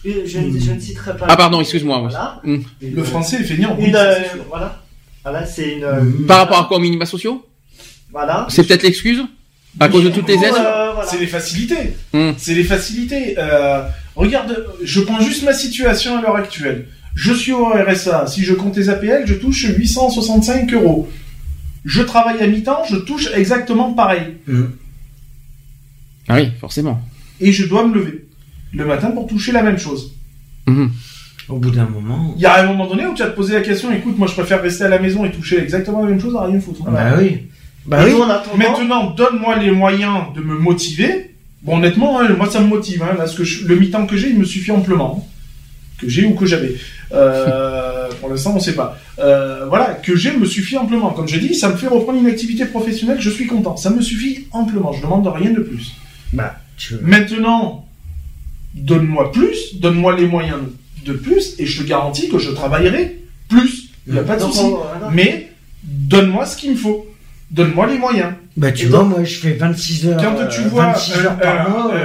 Je, 0.05 0.25
je 0.25 0.39
ne- 0.39 0.59
je 0.59 0.71
ne 0.71 0.79
citerai 0.79 1.15
pas. 1.17 1.25
Ah, 1.29 1.37
pardon, 1.37 1.61
excuse-moi. 1.61 1.99
Voilà. 1.99 2.41
Mm. 2.43 2.57
Le 2.81 3.03
français 3.03 3.37
est 3.37 3.43
feignant. 3.43 3.75
oui, 3.79 3.91
euh, 3.95 4.15
voilà. 4.49 4.83
Voilà, 5.23 5.45
c'est 5.45 5.73
une. 5.75 5.83
euh, 5.83 6.01
Par 6.27 6.39
rapport 6.39 6.59
à 6.59 6.65
quoi 6.65 6.77
aux 6.77 6.81
minima 6.81 7.05
sociaux? 7.05 7.45
Voilà. 8.11 8.45
C'est 8.49 8.67
peut-être 8.67 8.83
l'excuse? 8.83 9.21
À 9.79 9.87
cause 9.89 10.03
de 10.03 10.09
toutes 10.09 10.27
les 10.27 10.35
aides? 10.35 10.53
C'est 11.07 11.17
les 11.19 11.27
facilités. 11.27 11.93
Hmm. 12.13 12.31
C'est 12.37 12.53
les 12.53 12.63
facilités. 12.63 13.35
Euh, 13.39 13.83
regarde, 14.15 14.65
je 14.83 15.01
prends 15.01 15.19
juste 15.21 15.43
ma 15.43 15.53
situation 15.53 16.17
à 16.17 16.21
l'heure 16.21 16.35
actuelle. 16.35 16.87
Je 17.15 17.33
suis 17.33 17.53
au 17.53 17.65
RSA. 17.67 18.27
Si 18.27 18.43
je 18.43 18.53
compte 18.53 18.75
les 18.77 18.89
APL, 18.89 19.23
je 19.25 19.33
touche 19.35 19.65
865 19.65 20.73
euros. 20.73 21.09
Je 21.85 22.01
travaille 22.01 22.41
à 22.41 22.47
mi-temps, 22.47 22.83
je 22.89 22.97
touche 22.97 23.29
exactement 23.33 23.93
pareil. 23.93 24.37
Ah 26.27 26.35
oui, 26.35 26.51
forcément. 26.59 27.01
Et 27.39 27.51
je 27.51 27.65
dois 27.65 27.85
me 27.87 27.93
lever 27.95 28.22
le 28.73 28.85
matin 28.85 29.11
pour 29.11 29.27
toucher 29.27 29.51
la 29.51 29.63
même 29.63 29.77
chose. 29.77 30.13
Mhm. 30.67 30.91
Au 31.49 31.57
bout 31.57 31.71
d'un 31.71 31.85
moment. 31.85 32.33
Il 32.37 32.41
y 32.41 32.45
a 32.45 32.61
un 32.61 32.65
moment 32.65 32.87
donné 32.87 33.05
où 33.05 33.13
tu 33.13 33.21
as 33.21 33.27
te 33.27 33.35
posé 33.35 33.53
la 33.53 33.61
question, 33.61 33.91
écoute, 33.91 34.17
moi 34.17 34.27
je 34.27 34.33
préfère 34.33 34.61
rester 34.61 34.85
à 34.85 34.89
la 34.89 34.99
maison 34.99 35.25
et 35.25 35.31
toucher 35.31 35.59
exactement 35.59 36.01
la 36.01 36.09
même 36.09 36.19
chose 36.21 36.35
à 36.35 36.43
rien 36.43 36.59
foutre. 36.59 36.83
Bah 36.83 37.15
oui. 37.19 37.39
Bah 37.85 37.99
oui. 38.05 38.11
attendant- 38.13 38.57
Maintenant, 38.57 39.09
donne-moi 39.11 39.57
les 39.57 39.71
moyens 39.71 40.33
de 40.35 40.41
me 40.41 40.57
motiver. 40.57 41.35
Bon, 41.63 41.77
honnêtement, 41.77 42.19
hein, 42.21 42.29
moi 42.37 42.49
ça 42.49 42.61
me 42.61 42.67
motive. 42.67 43.03
Hein, 43.03 43.15
là, 43.17 43.27
ce 43.27 43.35
que 43.37 43.43
je- 43.43 43.65
le 43.67 43.75
mi-temps 43.75 44.05
que 44.05 44.15
j'ai, 44.17 44.29
il 44.29 44.39
me 44.39 44.45
suffit 44.45 44.71
amplement. 44.71 45.27
Que 45.99 46.07
j'ai 46.09 46.25
ou 46.25 46.33
que 46.33 46.45
j'avais. 46.45 46.75
Euh, 47.13 48.07
pour 48.21 48.29
l'instant, 48.29 48.53
on 48.55 48.59
sait 48.59 48.75
pas. 48.75 48.97
Euh, 49.19 49.65
voilà, 49.67 49.93
que 49.95 50.15
j'ai 50.15 50.31
me 50.35 50.45
suffit 50.45 50.77
amplement. 50.77 51.11
Comme 51.11 51.27
je 51.27 51.37
dis, 51.37 51.55
ça 51.55 51.69
me 51.69 51.75
fait 51.75 51.87
reprendre 51.87 52.19
une 52.19 52.27
activité 52.27 52.65
professionnelle, 52.65 53.19
je 53.19 53.29
suis 53.29 53.47
content. 53.47 53.75
Ça 53.77 53.89
me 53.89 54.01
suffit 54.01 54.47
amplement. 54.51 54.93
Je 54.93 55.01
demande 55.01 55.27
rien 55.27 55.51
de 55.51 55.59
plus. 55.61 55.93
Bah, 56.31 56.55
tu... 56.77 56.95
Maintenant, 57.01 57.85
donne-moi 58.73 59.31
plus, 59.31 59.75
donne-moi 59.79 60.15
les 60.15 60.25
moyens 60.27 60.59
de 61.05 61.13
plus, 61.13 61.55
et 61.59 61.65
je 61.65 61.81
te 61.83 61.87
garantis 61.87 62.29
que 62.29 62.37
je 62.39 62.51
travaillerai 62.51 63.19
plus. 63.49 63.89
Il 64.07 64.13
n'y 64.13 64.19
a 64.19 64.23
pas 64.23 64.35
de 64.35 64.41
souci. 64.41 64.65
Mais 65.11 65.49
donne-moi 65.83 66.45
ce 66.45 66.57
qu'il 66.57 66.71
me 66.71 66.75
faut. 66.75 67.05
Donne-moi 67.51 67.87
les 67.87 67.97
moyens. 67.99 68.33
Bah, 68.57 68.71
tu 68.71 68.85
Et 68.85 68.89
vois, 68.89 68.99
donc, 68.99 69.09
moi, 69.09 69.23
je 69.23 69.35
fais 69.39 69.53
26 69.53 70.07
heures. 70.07 70.17
quand 70.21 70.35
euh, 70.39 70.47
tu 70.47 70.61
vois 70.61 70.87
26 70.87 71.13
un, 71.13 71.25
heures 71.25 71.37
par 71.39 71.69
mois. 71.69 71.93
un- 71.93 71.95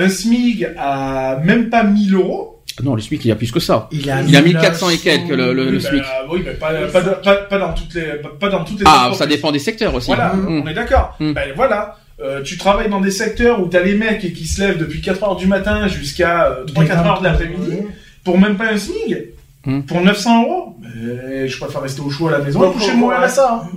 euh, 0.00 0.04
un 0.04 0.08
SMIG 0.08 0.68
à 0.78 1.40
même 1.44 1.68
pas 1.68 1.82
1000 1.84 2.14
euros, 2.14 2.62
Non, 2.82 2.94
le 2.96 3.00
SMIC, 3.00 3.24
il 3.24 3.28
y 3.28 3.32
a 3.32 3.36
plus 3.36 3.50
que 3.52 3.60
ça. 3.60 3.88
Il 3.92 4.08
a, 4.10 4.22
Il 4.22 4.34
a 4.36 4.42
1400 4.42 4.90
et 4.90 4.98
quelques, 4.98 5.28
le, 5.30 5.52
le, 5.52 5.78
bah, 5.78 5.88
oui, 6.30 6.42
mais 6.44 6.54
pas, 6.54 6.72
pas, 6.92 7.00
de- 7.02 7.10
pas- 7.22 7.36
pas 7.36 7.58
dans 7.58 7.72
toutes 7.72 7.94
les, 7.94 8.02
pas- 8.22 8.30
pas 8.40 8.48
dans 8.48 8.64
toutes 8.64 8.80
les 8.80 8.84
Ah, 8.86 9.10
ça 9.14 9.26
dépend 9.26 9.52
des 9.52 9.58
secteurs 9.60 9.94
aussi. 9.94 10.06
Voilà, 10.08 10.32
Mm. 10.34 10.62
on 10.64 10.66
est 10.68 10.74
d'accord. 10.74 11.16
Mm. 11.20 11.32
Ben 11.32 11.52
voilà, 11.56 11.96
Euh, 12.20 12.42
tu 12.42 12.56
travailles 12.58 12.88
dans 12.90 13.00
des 13.00 13.10
secteurs 13.10 13.60
où 13.60 13.66
t'as 13.66 13.82
les 13.82 13.94
mecs 13.96 14.20
qui 14.34 14.46
se 14.46 14.60
lèvent 14.60 14.78
depuis 14.78 15.00
4 15.00 15.22
heures 15.24 15.36
du 15.36 15.46
matin 15.48 15.88
jusqu'à 15.88 16.46
euh, 16.46 16.64
3-4 16.66 17.06
heures 17.06 17.18
de 17.20 17.24
l'après-midi 17.24 17.78
pour 18.22 18.38
même 18.38 18.56
pas 18.56 18.66
un 18.72 18.76
SMIG, 18.78 19.30
Mm. 19.66 19.80
pour 19.82 20.02
900 20.02 20.42
euros. 20.42 20.76
Mais 20.82 21.48
je 21.48 21.58
préfère 21.58 21.80
rester 21.80 22.02
au 22.02 22.10
chaud 22.10 22.28
à 22.28 22.32
la 22.32 22.38
maison 22.40 22.60
Donc, 22.60 22.74
et 22.86 22.92
mon 22.94 23.08
ouais. 23.08 23.16
RSA. 23.16 23.62
hein. 23.64 23.68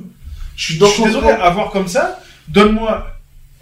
Je 0.57 0.63
suis, 0.65 0.77
Donc, 0.77 0.89
je 0.89 0.93
suis 0.95 1.03
désolé, 1.05 1.29
avoir 1.29 1.69
comme 1.71 1.87
ça, 1.87 2.19
donne-moi, 2.49 3.07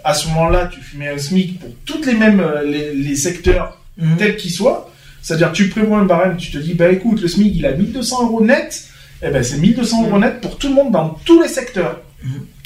à 0.04 0.14
ce 0.16 0.28
moment-là, 0.30 0.68
tu 0.74 0.98
mets 0.98 1.10
un 1.10 1.18
SMIC 1.20 1.60
pour 1.60 1.70
toutes 1.86 2.06
les 2.08 2.16
mêmes, 2.16 2.40
euh, 2.40 2.64
les, 2.64 2.94
les 2.96 3.16
secteurs 3.16 3.78
Mhm. 3.98 4.18
tels 4.18 4.36
qu'ils 4.38 4.52
soient. 4.52 4.92
C'est-à-dire, 5.22 5.52
tu 5.52 5.70
prévois 5.70 6.00
un 6.00 6.06
barème, 6.06 6.36
tu 6.38 6.50
te 6.52 6.58
dis, 6.58 6.74
bah 6.74 6.90
écoute, 6.90 7.22
le 7.22 7.28
SMIC, 7.28 7.56
il 7.56 7.66
a 7.68 7.72
1200 7.74 8.24
euros 8.26 8.44
net, 8.44 8.86
eh 9.22 9.30
ben 9.30 9.44
c'est 9.44 9.58
1200 9.60 10.06
euros 10.08 10.18
net 10.20 10.42
pour 10.42 10.58
tout 10.58 10.68
le 10.70 10.74
monde 10.74 10.92
dans 10.92 11.10
tous 11.26 11.42
les 11.42 11.48
secteurs. 11.48 12.02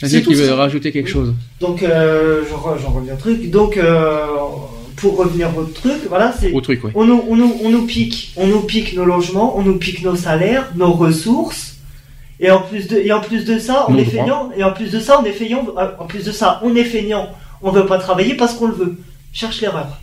Vas-y, 0.01 0.11
C'est 0.11 0.21
qui 0.21 0.33
veut 0.33 0.53
rajouter 0.53 0.91
quelque 0.91 1.09
chose. 1.09 1.33
Donc, 1.59 1.83
euh, 1.83 2.43
j'en 2.49 2.57
re- 2.57 2.79
j'en 2.81 2.89
reviens 2.91 3.13
au 3.13 3.17
truc. 3.17 3.49
Donc, 3.51 3.77
euh, 3.77 4.25
pour 4.95 5.17
revenir 5.17 5.49
au 5.57 5.63
truc, 5.63 5.99
voilà, 6.07 6.33
c'est. 6.39 6.51
Au 6.53 6.61
truc, 6.61 6.83
ouais. 6.83 6.91
On 6.95 7.05
nous, 7.05 7.23
on, 7.29 7.35
nous, 7.35 7.55
on 7.63 7.69
nous 7.69 7.85
pique, 7.85 8.33
on 8.37 8.47
nous 8.47 8.61
pique 8.61 8.93
nos 8.95 9.05
logements, 9.05 9.57
on 9.57 9.61
nous 9.63 9.77
pique 9.77 10.03
nos 10.03 10.15
salaires, 10.15 10.71
nos 10.75 10.91
ressources. 10.93 11.75
Et 12.41 12.49
en 12.51 12.61
plus 12.61 12.87
de, 12.87 12.97
et 12.97 13.11
en 13.11 13.19
plus 13.19 13.43
de 13.43 13.59
ça, 13.59 13.85
on 13.89 13.93
Nos 13.93 13.99
est 13.99 14.03
droits. 14.05 14.23
feignant. 14.23 14.49
Et 14.55 14.63
en 14.63 14.71
plus 14.71 14.91
de 14.91 14.99
ça, 14.99 15.19
on 15.21 15.25
est 15.25 15.33
feignant. 15.33 15.65
euh, 15.77 15.87
En 15.99 16.05
plus 16.05 16.23
de 16.23 16.31
ça, 16.31 16.61
on 16.63 16.73
est 16.75 16.85
feignant. 16.85 17.29
On 17.61 17.71
veut 17.71 17.85
pas 17.85 17.97
travailler 17.97 18.35
parce 18.35 18.53
qu'on 18.53 18.67
le 18.67 18.73
veut. 18.75 18.97
Cherche 19.33 19.59
l'erreur. 19.61 19.99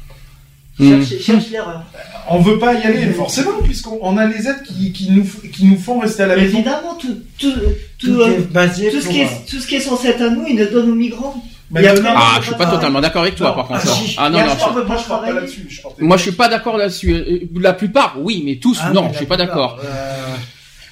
Mm. 0.78 1.02
Cherche, 1.04 1.22
cherche 1.22 1.50
l'erreur. 1.50 1.82
On 2.28 2.40
veut 2.40 2.58
pas 2.58 2.74
y 2.74 2.82
aller, 2.82 3.06
forcément, 3.12 3.62
puisqu'on 3.64 3.98
on 4.02 4.16
a 4.18 4.26
les 4.26 4.46
aides 4.46 4.62
qui, 4.62 4.92
qui, 4.92 5.10
nous, 5.10 5.24
qui 5.52 5.64
nous 5.64 5.78
font 5.78 6.00
rester 6.00 6.24
à 6.24 6.26
la 6.26 6.36
maison. 6.36 6.56
Évidemment, 6.58 6.94
tout, 7.00 7.22
tout, 7.38 7.50
tout, 7.98 8.06
Tout 8.08 8.20
euh, 8.20 8.28
est 8.38 8.52
basé 8.52 8.90
tout 8.90 9.00
ce 9.00 9.08
qui 9.08 9.20
euh, 9.22 9.24
est, 9.24 9.48
tout 9.48 9.58
ce 9.58 9.66
qui 9.66 9.76
est 9.76 9.80
censé 9.80 10.08
être 10.08 10.20
à 10.22 10.28
nous, 10.28 10.44
il 10.48 10.58
le 10.58 10.66
donne 10.66 10.90
aux 10.90 10.94
migrants. 10.94 11.42
Non, 11.70 11.80
après, 11.80 12.02
Ah, 12.14 12.36
je 12.38 12.42
suis 12.42 12.50
pas 12.52 12.58
travailler. 12.58 12.76
totalement 12.78 13.00
d'accord 13.00 13.22
avec 13.22 13.34
toi, 13.36 13.48
Non, 13.48 13.54
par 13.54 13.66
contre. 13.68 13.80
ah, 13.84 13.86
si. 13.88 14.14
Ah 14.18 14.28
non, 14.30 14.38
non, 14.38 14.46
je- 14.46 14.80
Moi, 14.86 14.96
je 15.02 15.08
pas 15.08 15.32
là-dessus. 15.32 15.68
moi 15.98 16.16
je 16.16 16.22
suis 16.22 16.32
pas 16.32 16.48
d'accord 16.48 16.76
là-dessus. 16.76 17.12
Euh, 17.12 17.40
La 17.60 17.72
plupart, 17.72 18.16
oui, 18.20 18.42
mais 18.44 18.56
tous, 18.56 18.78
Ah, 18.82 18.90
non, 18.90 19.04
mais 19.04 19.12
je 19.12 19.16
suis 19.16 19.26
pas 19.26 19.36
d'accord. 19.36 19.78
euh, 19.84 20.34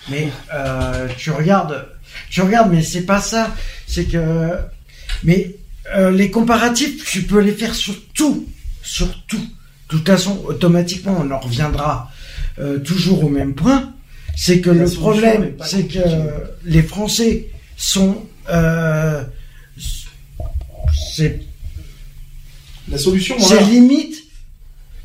mais 0.09 0.29
euh, 0.53 1.07
tu 1.17 1.31
regardes, 1.31 1.87
tu 2.31 2.41
regardes, 2.43 2.73
mais 2.73 2.83
c'est 2.83 3.03
pas 3.07 3.21
ça. 3.21 3.55
C'est 3.87 4.05
que, 4.07 4.51
mais 5.23 5.55
euh, 5.95 6.11
les 6.11 6.31
comparatifs, 6.31 7.05
tu 7.09 7.23
peux 7.23 7.41
les 7.41 7.53
faire 7.53 7.75
sur 7.75 7.95
tout, 8.15 8.47
sur 8.83 9.07
tout. 9.27 9.45
De 9.95 9.99
toute 10.01 10.09
façon, 10.09 10.43
automatiquement, 10.49 11.17
on 11.21 11.31
en 11.31 11.39
reviendra 11.39 12.11
euh, 12.59 12.81
toujours 12.81 13.23
au 13.23 13.29
même 13.29 13.55
point. 13.55 13.93
C'est 14.37 14.61
que 14.61 14.71
le 14.71 14.91
problème, 14.91 15.53
c'est 15.65 15.87
que 15.87 16.01
les 16.65 16.83
Français 16.83 17.51
sont, 17.77 18.27
euh, 18.51 19.23
c'est 21.17 21.43
La 22.91 22.99
solution, 22.99 23.39
c'est 23.39 23.63
limite, 23.63 24.17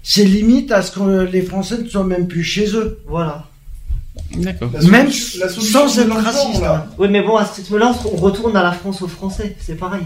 c'est 0.01 0.26
limite 0.26 0.72
à 0.72 0.82
ce 0.82 0.92
que 0.92 1.30
les 1.32 1.43
Français 1.43 1.77
ne 1.77 1.88
soient 1.88 2.03
même 2.03 2.27
plus 2.27 2.43
chez 2.43 2.76
eux. 2.76 3.00
Voilà. 3.06 3.48
D'accord. 4.35 4.69
Même 4.89 5.11
solution- 5.11 5.39
la 5.41 5.49
solution 5.49 5.88
sans 5.88 5.99
être 5.99 6.15
raciste. 6.15 6.61
là. 6.61 6.85
hein. 6.88 6.93
Oui, 6.98 7.07
mais 7.09 7.22
bon, 7.22 7.35
à 7.38 7.45
ce 7.45 7.56
rythme-là, 7.57 7.93
on 8.06 8.15
retourne 8.17 8.56
à 8.56 8.64
la 8.64 8.72
France 8.72 9.01
aux 9.01 9.07
Français, 9.07 9.56
c'est 9.59 9.75
pareil. 9.75 10.01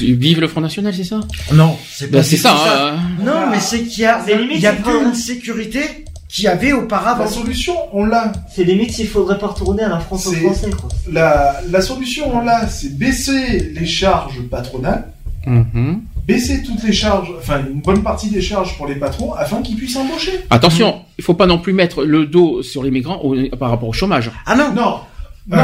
Vive 0.00 0.40
le 0.40 0.48
Front 0.48 0.60
National, 0.60 0.94
c'est 0.94 1.04
ça? 1.04 1.20
Non, 1.52 1.76
c'est 1.92 2.10
Bah, 2.10 2.18
pas 2.18 2.24
c'est 2.24 2.36
ça, 2.36 2.54
hein. 2.94 2.98
Non, 3.24 3.50
mais 3.50 3.60
c'est 3.60 3.82
qu'il 3.84 4.02
y 4.02 4.06
a, 4.06 4.20
il 4.28 4.60
y 4.60 4.66
a 4.66 4.72
plus 4.72 4.82
pas- 4.82 5.02
une 5.04 5.14
sécurité 5.14 5.80
qu'il 6.28 6.44
y 6.44 6.48
avait 6.48 6.72
auparavant. 6.72 7.24
La 7.24 7.30
solution, 7.30 7.74
on 7.92 8.04
l'a. 8.06 8.32
C'est 8.54 8.64
limite 8.64 8.92
s'il 8.92 9.06
faudrait 9.08 9.38
pas 9.38 9.48
retourner 9.48 9.82
à 9.84 9.88
la 9.88 10.00
France 10.00 10.26
aux 10.26 10.32
Français, 10.32 10.70
quoi. 10.70 10.88
La, 11.12 11.60
la 11.70 11.80
solution, 11.80 12.30
on 12.36 12.40
l'a, 12.40 12.68
c'est 12.68 12.96
baisser 12.96 13.72
les 13.74 13.86
charges 13.86 14.40
patronales, 14.50 15.06
Mhm. 15.46 16.00
Baisser 16.26 16.62
toutes 16.62 16.82
les 16.82 16.92
charges, 16.92 17.28
enfin 17.38 17.60
une 17.70 17.80
bonne 17.80 18.02
partie 18.02 18.30
des 18.30 18.40
charges 18.40 18.76
pour 18.76 18.86
les 18.86 18.94
patrons, 18.96 19.32
afin 19.34 19.60
qu'ils 19.62 19.76
puissent 19.76 19.96
embaucher. 19.96 20.32
Attention, 20.50 21.02
il 21.18 21.24
faut 21.24 21.34
pas 21.34 21.46
non 21.46 21.58
plus 21.58 21.72
mettre 21.72 22.04
le 22.04 22.26
dos 22.26 22.62
sur 22.62 22.82
les 22.82 22.90
migrants 22.90 23.20
au- 23.22 23.36
par 23.56 23.70
rapport 23.70 23.88
au 23.88 23.92
chômage. 23.92 24.30
Ah 24.46 24.54
non 24.56 24.72
Non, 24.74 25.00
non. 25.48 25.58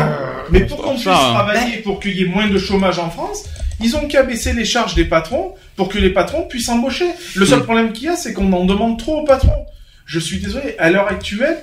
mais 0.50 0.60
pour 0.66 0.78
qu'on 0.82 0.90
puisse 0.92 1.04
ça, 1.04 1.14
hein. 1.16 1.32
travailler, 1.34 1.78
pour 1.78 2.00
qu'il 2.00 2.16
y 2.16 2.22
ait 2.22 2.28
moins 2.28 2.48
de 2.48 2.58
chômage 2.58 2.98
en 2.98 3.08
France, 3.10 3.44
ils 3.82 3.96
ont 3.96 4.06
qu'à 4.06 4.22
baisser 4.22 4.52
les 4.52 4.66
charges 4.66 4.94
des 4.94 5.06
patrons 5.06 5.54
pour 5.76 5.88
que 5.88 5.98
les 5.98 6.10
patrons 6.10 6.42
puissent 6.42 6.68
embaucher. 6.68 7.06
Le 7.34 7.46
seul 7.46 7.60
Mm. 7.60 7.64
problème 7.64 7.92
qu'il 7.92 8.04
y 8.04 8.08
a, 8.08 8.16
c'est 8.16 8.34
qu'on 8.34 8.52
en 8.52 8.66
demande 8.66 8.98
trop 8.98 9.20
aux 9.20 9.24
patrons. 9.24 9.64
Je 10.04 10.18
suis 10.18 10.38
désolé, 10.40 10.74
à 10.78 10.90
l'heure 10.90 11.08
actuelle, 11.08 11.56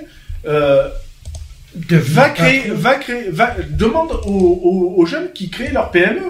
euh, 0.46 0.88
va 1.90 2.30
créer, 2.30 2.70
va 2.70 2.94
créer, 2.96 3.28
va, 3.30 3.54
demande 3.70 4.10
aux, 4.26 4.30
aux- 4.30 4.94
aux 4.96 5.06
jeunes 5.06 5.28
qui 5.34 5.50
créent 5.50 5.70
leur 5.72 5.90
PME. 5.92 6.22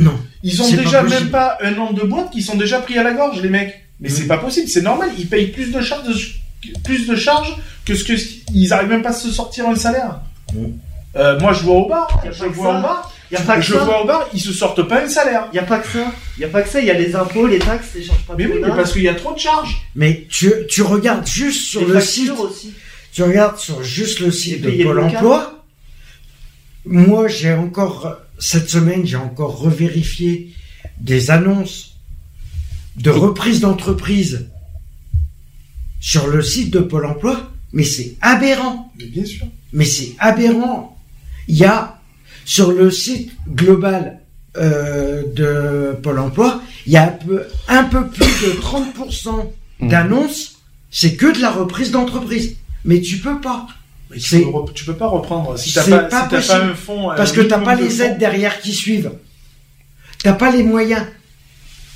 Non. 0.00 0.18
Ils 0.42 0.60
ont 0.62 0.70
pas 0.70 0.76
déjà 0.76 1.02
même 1.02 1.30
pas 1.30 1.58
un 1.62 1.76
an 1.78 1.92
de 1.92 2.02
boîte 2.02 2.30
qui 2.30 2.42
sont 2.42 2.56
déjà 2.56 2.80
pris 2.80 2.98
à 2.98 3.02
la 3.02 3.12
gorge, 3.12 3.40
les 3.42 3.48
mecs. 3.50 3.74
Mais 4.00 4.08
c'est 4.08 4.26
pas 4.26 4.38
possible, 4.38 4.66
c'est 4.68 4.80
normal, 4.82 5.10
ils 5.18 5.28
payent 5.28 5.48
plus 5.48 5.70
de 5.72 5.80
charges, 5.82 6.40
plus 6.84 7.06
de 7.06 7.14
charges 7.14 7.54
que 7.84 7.94
ce 7.94 8.02
que 8.04 8.14
ils 8.54 8.72
arrivent 8.72 8.88
même 8.88 9.02
pas 9.02 9.10
à 9.10 9.12
se 9.12 9.30
sortir 9.30 9.68
un 9.68 9.74
salaire. 9.76 10.20
Euh, 11.16 11.38
moi, 11.40 11.52
je 11.52 11.62
vois 11.62 11.74
au 11.76 11.88
bar, 11.88 12.22
je 12.32 12.38
pas 12.44 12.48
vois 12.48 12.78
au 12.78 12.82
bar, 12.82 13.12
Y 13.30 13.36
a 13.36 13.40
pas 13.42 13.56
que 13.56 13.62
je 13.62 13.74
ça. 13.74 13.84
vois 13.84 14.02
au 14.02 14.06
bar, 14.06 14.26
ils 14.32 14.40
se 14.40 14.52
sortent 14.52 14.82
pas 14.88 15.02
un 15.02 15.08
salaire. 15.08 15.48
Y 15.52 15.58
a 15.58 15.64
pas 15.64 15.78
que 15.80 15.88
ça. 15.88 16.06
Y 16.38 16.44
a 16.44 16.48
pas 16.48 16.62
que 16.62 16.68
ça. 16.70 16.80
Il 16.80 16.86
y 16.86 16.90
a 16.90 16.94
les 16.94 17.14
impôts, 17.14 17.46
les 17.46 17.58
taxes, 17.58 17.88
les 17.94 18.02
charges 18.04 18.18
Mais 18.38 18.46
oui, 18.46 18.54
mais 18.62 18.68
parce 18.68 18.92
qu'il 18.92 19.02
y 19.02 19.08
a 19.08 19.14
trop 19.14 19.34
de 19.34 19.38
charges. 19.38 19.82
Mais 19.94 20.26
tu, 20.30 20.50
tu 20.68 20.80
regardes 20.82 21.26
juste 21.26 21.66
sur 21.66 21.80
Les 21.82 21.86
le 21.88 21.92
factures 22.00 22.36
site, 22.36 22.44
aussi. 22.44 22.74
tu 23.12 23.22
regardes 23.22 23.58
sur 23.58 23.82
juste 23.82 24.20
le 24.20 24.30
site 24.30 24.62
de 24.62 24.82
Pôle 24.82 25.00
emploi. 25.00 25.64
Moi, 26.86 27.28
j'ai 27.28 27.52
encore, 27.52 28.16
cette 28.40 28.70
semaine, 28.70 29.06
j'ai 29.06 29.16
encore 29.16 29.58
revérifié 29.58 30.52
des 30.98 31.30
annonces 31.30 31.98
de 32.96 33.10
reprise 33.10 33.60
d'entreprise 33.60 34.48
sur 36.00 36.26
le 36.26 36.42
site 36.42 36.70
de 36.70 36.80
Pôle 36.80 37.06
emploi, 37.06 37.52
mais 37.72 37.84
c'est 37.84 38.16
aberrant. 38.20 38.92
Mais 38.98 39.06
bien 39.06 39.24
sûr. 39.24 39.46
Mais 39.72 39.84
c'est 39.84 40.14
aberrant. 40.18 40.98
Il 41.46 41.56
y 41.56 41.64
a 41.64 42.00
sur 42.44 42.72
le 42.72 42.90
site 42.90 43.30
global 43.48 44.20
euh, 44.56 45.22
de 45.34 45.96
Pôle 46.02 46.18
emploi, 46.18 46.62
il 46.86 46.92
y 46.92 46.96
a 46.96 47.04
un 47.04 47.12
peu, 47.12 47.44
un 47.68 47.84
peu 47.84 48.08
plus 48.08 48.24
de 48.24 48.60
30% 48.60 49.52
d'annonces, 49.82 50.56
c'est 50.90 51.14
que 51.14 51.32
de 51.32 51.40
la 51.40 51.50
reprise 51.50 51.90
d'entreprise. 51.92 52.56
Mais 52.84 53.00
tu 53.00 53.18
peux 53.18 53.40
pas. 53.40 53.68
Mais 54.10 54.18
tu, 54.18 54.36
peux, 54.42 54.72
tu 54.74 54.84
peux 54.84 54.94
pas 54.96 55.06
reprendre 55.06 55.56
si 55.58 55.72
t'as 55.72 55.84
pas, 55.88 55.98
pas 56.00 56.04
si 56.04 56.10
t'as 56.10 56.36
possible. 56.36 56.58
pas 56.58 56.64
un 56.64 56.74
fonds. 56.74 57.08
Parce 57.16 57.32
que 57.32 57.40
t'as 57.42 57.58
pas 57.60 57.74
les 57.76 57.88
fonds. 57.88 58.02
aides 58.04 58.18
derrière 58.18 58.60
qui 58.60 58.72
suivent. 58.72 59.12
T'as 60.22 60.32
pas 60.32 60.50
les 60.50 60.62
moyens. 60.64 61.06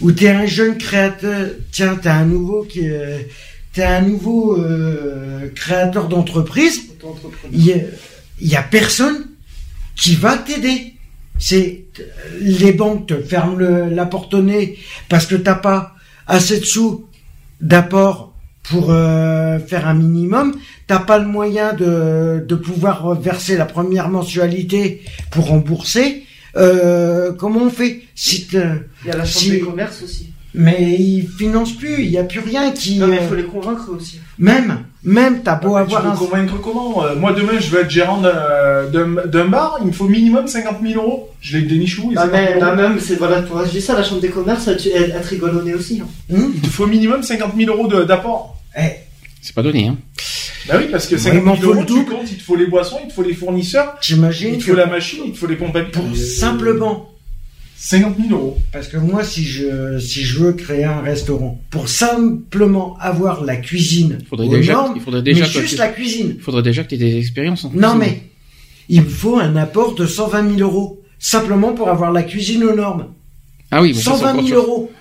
Ou 0.01 0.13
t'es 0.13 0.29
un 0.29 0.47
jeune 0.47 0.77
créateur, 0.79 1.49
tiens, 1.73 1.97
t'es 1.97 2.09
un 2.09 2.25
nouveau 2.25 2.65
qui, 2.65 2.89
euh, 2.89 3.19
t'es 3.73 3.85
un 3.85 4.03
nouveau 4.03 4.57
euh, 4.61 5.49
créateur 5.55 6.09
d'entreprise. 6.09 6.83
Il 7.53 7.65
y, 7.65 7.73
a- 7.73 7.77
il 8.41 8.49
y 8.49 8.57
a 8.57 8.63
personne 8.63 9.27
qui 9.97 10.15
va 10.17 10.37
t'aider. 10.39 10.95
C'est 11.39 11.85
les 12.41 12.73
banques 12.73 13.09
te 13.09 13.21
ferment 13.21 13.57
le- 13.57 13.89
la 13.91 14.07
porte 14.07 14.35
au 14.35 14.43
nez 14.43 14.79
parce 15.09 15.27
que 15.27 15.35
t'as 15.35 15.55
pas 15.57 15.95
assez 16.29 16.61
de 16.61 16.65
sous 16.65 17.07
d'apport 17.61 18.33
pour 18.63 18.91
euh, 18.91 19.59
faire 19.59 19.87
un 19.87 19.95
minimum. 19.95 20.55
T'as 20.87 20.99
pas 20.99 21.19
le 21.19 21.27
moyen 21.27 21.73
de, 21.73 22.45
de 22.47 22.55
pouvoir 22.55 23.15
verser 23.19 23.57
la 23.57 23.65
première 23.65 24.09
mensualité 24.09 25.03
pour 25.31 25.47
rembourser. 25.47 26.25
Euh, 26.57 27.33
comment 27.33 27.63
on 27.63 27.71
fait 27.71 28.03
si 28.15 28.47
Il 29.05 29.09
y 29.09 29.11
a 29.11 29.17
la 29.17 29.25
chambre 29.25 29.29
si- 29.45 29.51
des 29.53 29.61
commerces 29.61 30.03
aussi. 30.03 30.29
Mais 30.57 30.95
ils 31.01 31.27
financent 31.27 31.73
plus. 31.73 32.05
Il 32.05 32.11
y 32.11 32.19
a 32.19 32.23
plus 32.23 32.39
rien 32.39 32.71
qui. 32.71 32.99
Non, 32.99 33.09
mais 33.09 33.17
il 33.17 33.23
euh, 33.25 33.29
faut 33.29 33.35
les 33.35 33.43
convaincre 33.45 33.89
aussi. 33.97 34.21
Même, 34.39 34.85
même 35.03 35.43
t'as 35.43 35.57
beau 35.57 35.71
Tu 35.75 35.79
avoir 35.81 36.03
veux 36.03 36.11
un. 36.11 36.15
convaincre 36.15 36.61
comment 36.63 37.05
Euh, 37.05 37.17
Moi, 37.17 37.33
demain, 37.33 37.59
je 37.59 37.71
veux 37.71 37.81
être 37.81 37.91
gérant 37.91 38.21
d'un- 38.21 38.87
bar, 39.49 39.79
il 39.81 39.89
me 39.89 39.93
faut 39.93 40.07
minimum 40.07 40.47
50 40.47 40.77
000 40.81 41.03
euros. 41.03 41.31
Je 41.41 41.59
les 41.59 41.65
déniche 41.67 41.99
où 41.99 42.13
50 42.15 42.31
mais, 42.31 42.49
000 42.53 42.61
non, 42.61 42.67
euros 42.67 42.77
même, 42.77 43.01
c'est, 43.01 43.17
voilà, 43.17 43.43
pour 43.43 43.57
dis 43.73 43.81
ça, 43.81 43.95
la 43.95 44.05
chambre 44.05 44.21
des 44.21 44.29
commerces, 44.29 44.69
elle, 44.69 44.79
elle, 44.95 45.15
elle 45.17 45.23
te 45.23 45.75
aussi. 45.75 46.01
hein. 46.01 46.37
Il 46.55 46.61
te 46.61 46.69
faut 46.69 46.87
minimum 46.87 47.25
50 47.25 47.53
000 47.59 47.77
euros 47.77 47.89
d'apport. 48.05 48.57
C'est 49.43 49.55
pas 49.57 49.63
donné, 49.63 49.89
hein. 49.89 49.97
Bah 50.69 50.75
oui, 50.79 50.87
parce 50.91 51.07
que 51.07 51.15
Ouais, 51.17 51.21
50 51.21 51.41
il 51.41 51.45
m'en 51.45 51.55
000 51.57 51.63
faut 51.67 51.75
euros, 51.75 51.85
tu 51.87 52.05
comptes, 52.11 52.31
il 52.31 52.37
te 52.39 52.43
faut 52.43 52.57
les 52.57 52.67
boissons, 52.67 52.97
il 53.03 53.09
te 53.09 53.13
faut 53.13 53.23
les 53.23 53.35
fournisseurs, 53.35 53.97
J'imagine 54.01 54.55
il 54.55 54.59
te 54.59 54.65
faut 54.65 54.75
la 54.75 54.87
machine, 54.87 55.21
il 55.27 55.33
te 55.33 55.39
faut 55.39 55.47
les 55.47 55.57
pompes 55.57 55.77
à 55.77 55.83
pour 55.83 56.05
billes. 56.05 56.17
simplement 56.27 57.11
50 57.77 58.17
000 58.29 58.31
euros. 58.41 58.59
Parce 58.73 58.89
que 58.89 58.97
moi, 58.97 59.23
si 59.25 59.45
je, 59.45 59.99
si 59.99 60.23
je 60.23 60.39
veux 60.39 60.53
créer 60.55 60.85
un 60.85 61.01
restaurant, 61.03 61.61
pour 61.71 61.89
simplement 61.91 62.97
avoir 62.99 63.45
la 63.45 63.57
cuisine 63.57 64.19
Faudrait 64.31 64.47
aux 64.47 64.51
déjà- 64.51 64.73
normes, 64.73 64.95
il 64.97 65.03
faudrait 65.03 65.23
déjà 65.23 65.45
mais 65.45 65.51
que 65.53 65.61
juste 65.61 65.75
tu- 65.75 65.79
la 65.79 65.89
cuisine. 65.89 66.35
Il 66.37 66.43
faudrait 66.43 66.63
déjà 66.63 66.83
que 66.83 66.89
tu 66.89 66.95
aies 66.95 66.99
des 66.99 67.19
expériences. 67.19 67.65
en 67.67 67.71
Non, 67.75 67.99
cuisine. 67.99 67.99
mais 67.99 68.23
il 68.89 69.03
me 69.03 69.09
faut 69.09 69.39
un 69.39 69.57
apport 69.57 69.95
de 69.95 70.07
120 70.07 70.57
000 70.57 70.61
euros. 70.61 71.03
Simplement 71.19 71.73
pour 71.73 71.89
avoir 71.91 72.11
la 72.13 72.23
cuisine 72.23 72.65
aux 72.65 72.75
normes. 72.75 73.07
Ah 73.71 73.81
oui, 73.83 73.89
mais 73.89 73.95
ça, 73.95 74.13
c'est 74.13 74.19
120 74.19 74.31
encore 74.33 74.47
000 74.47 74.59
autre 74.59 74.67
chose. 74.67 74.69
euros. 74.71 74.93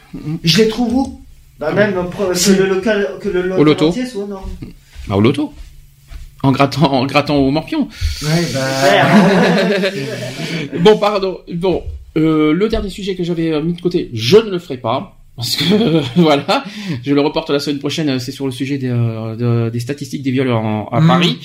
Je 0.43 0.57
les 0.57 0.67
trouve 0.67 0.93
où? 0.93 1.21
Bah, 1.59 1.71
même, 1.73 1.93
euh, 1.97 2.29
que 2.31 2.33
C'est- 2.37 2.57
le 2.57 2.67
local, 2.67 3.07
que 3.21 3.29
le 3.29 3.41
local 3.43 3.59
Au 3.59 3.63
loto. 3.63 3.87
entier 3.89 4.05
soit 4.05 4.23
aux 4.23 4.27
normes. 4.27 4.49
Bah, 5.07 5.15
au 5.15 5.21
loto. 5.21 5.53
En 6.43 6.51
grattant, 6.51 6.91
en 6.91 7.05
grattant 7.05 7.37
au 7.37 7.51
morpion. 7.51 7.87
Ouais, 8.21 8.43
bah. 8.53 8.59
bon, 10.79 10.97
pardon. 10.97 11.39
Bon, 11.53 11.83
euh, 12.17 12.51
le 12.53 12.67
dernier 12.69 12.89
sujet 12.89 13.15
que 13.15 13.23
j'avais 13.23 13.51
euh, 13.53 13.61
mis 13.61 13.73
de 13.73 13.81
côté, 13.81 14.09
je 14.13 14.37
ne 14.37 14.49
le 14.49 14.59
ferai 14.59 14.77
pas. 14.77 15.17
Parce 15.35 15.55
que 15.55 16.01
voilà, 16.19 16.63
je 17.03 17.13
le 17.13 17.21
reporte 17.21 17.49
la 17.49 17.59
semaine 17.59 17.79
prochaine. 17.79 18.07
euh, 18.09 18.19
C'est 18.19 18.31
sur 18.31 18.45
le 18.45 18.51
sujet 18.51 18.77
des, 18.77 18.89
euh, 18.89 19.35
de- 19.35 19.69
des 19.71 19.79
statistiques 19.79 20.21
des 20.21 20.29
viols 20.31 20.51
en- 20.51 20.87
à 20.89 20.99
Mm. 21.01 21.07
Paris. 21.07 21.39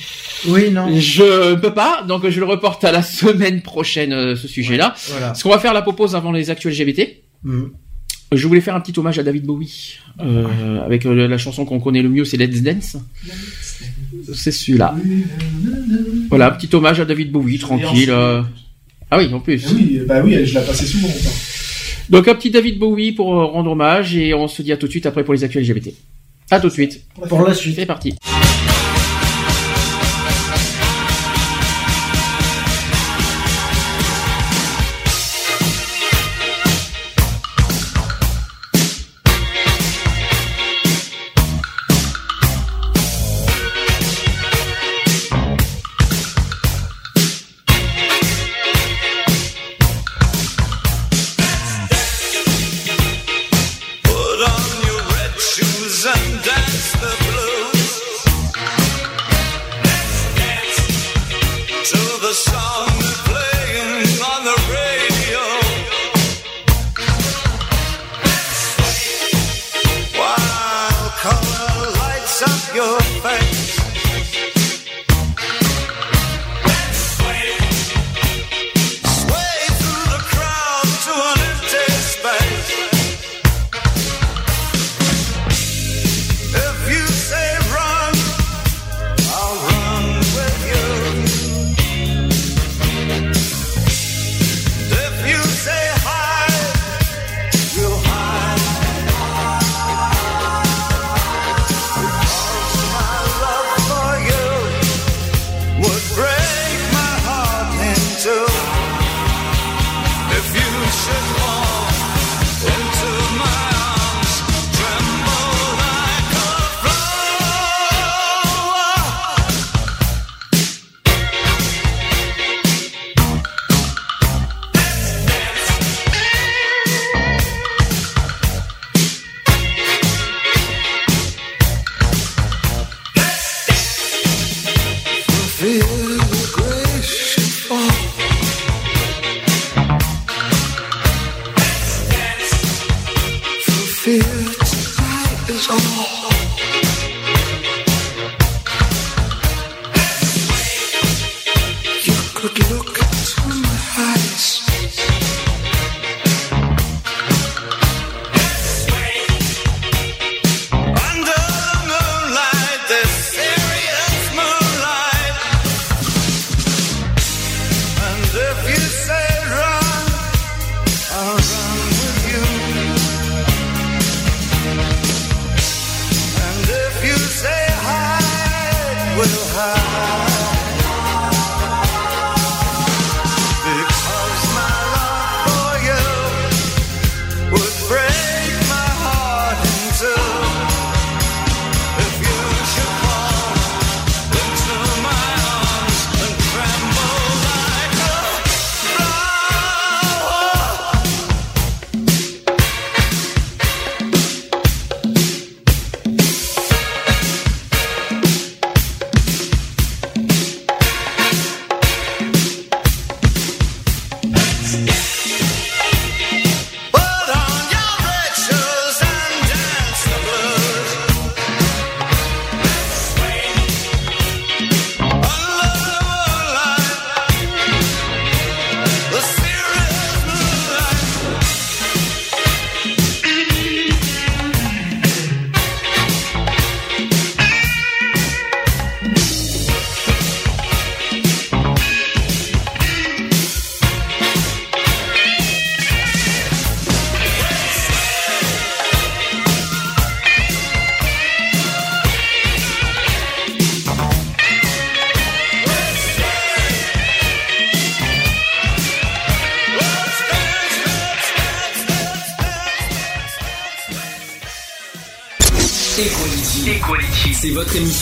Oui, 0.49 0.71
non. 0.71 0.89
Je 0.99 1.55
peux 1.55 1.73
pas, 1.73 2.03
donc 2.07 2.29
je 2.29 2.39
le 2.41 2.45
reporte 2.47 2.85
à 2.85 2.93
la 2.93 3.03
semaine 3.03 3.63
prochaine 3.63 4.13
euh, 4.13 4.37
ce 4.37 4.47
sujet-là. 4.49 4.95
Voilà. 5.11 5.33
Ce 5.35 5.43
qu'on 5.43 5.51
va 5.51 5.59
faire 5.59 5.73
la 5.73 5.81
pause 5.83 6.15
avant 6.17 6.33
les 6.33 6.51
actuels 6.51 6.75
LGBT. 6.75 7.23
Mm. 7.45 7.63
Je 8.33 8.47
voulais 8.47 8.61
faire 8.61 8.75
un 8.75 8.81
petit 8.81 8.99
hommage 8.99 9.19
à 9.19 9.23
David 9.23 9.45
Bowie 9.47 10.01
euh, 10.21 10.85
avec 10.85 11.07
euh, 11.07 11.29
la 11.29 11.39
chanson 11.39 11.65
qu'on 11.65 11.81
connaît 11.81 12.03
le 12.03 12.09
mieux, 12.09 12.25
c'est 12.25 12.37
Let's 12.37 12.63
Dance. 12.63 12.97
C'est 14.35 14.51
celui-là. 14.53 14.95
Voilà, 16.29 16.51
petit 16.51 16.75
hommage 16.75 17.01
à 17.01 17.05
David 17.05 17.31
Bowie, 17.31 17.59
tranquille. 17.59 18.11
euh. 18.11 18.43
Ah 19.11 19.19
oui, 19.19 19.33
en 19.33 19.41
plus. 19.41 19.65
Oui, 19.73 20.01
bah 20.07 20.21
oui, 20.25 20.45
je 20.45 20.55
la 20.55 20.61
passais 20.63 20.87
souvent. 20.87 21.09
Donc 22.11 22.27
un 22.29 22.35
petit 22.35 22.51
David 22.51 22.79
Bowie 22.79 23.13
pour 23.13 23.27
rendre 23.27 23.71
hommage 23.71 24.17
et 24.17 24.35
on 24.35 24.49
se 24.49 24.63
dit 24.63 24.73
à 24.73 24.77
tout 24.77 24.87
de 24.87 24.91
suite 24.91 25.07
après 25.07 25.25
pour 25.25 25.35
les 25.35 25.45
actuels 25.45 25.65
LGBT. 25.65 25.91
À 26.51 26.61
tout 26.61 26.69
de 26.69 26.73
suite. 26.73 27.03
Pour 27.29 27.43
la 27.43 27.55
suite. 27.55 27.77
C'est 27.77 27.87
parti. 27.87 28.15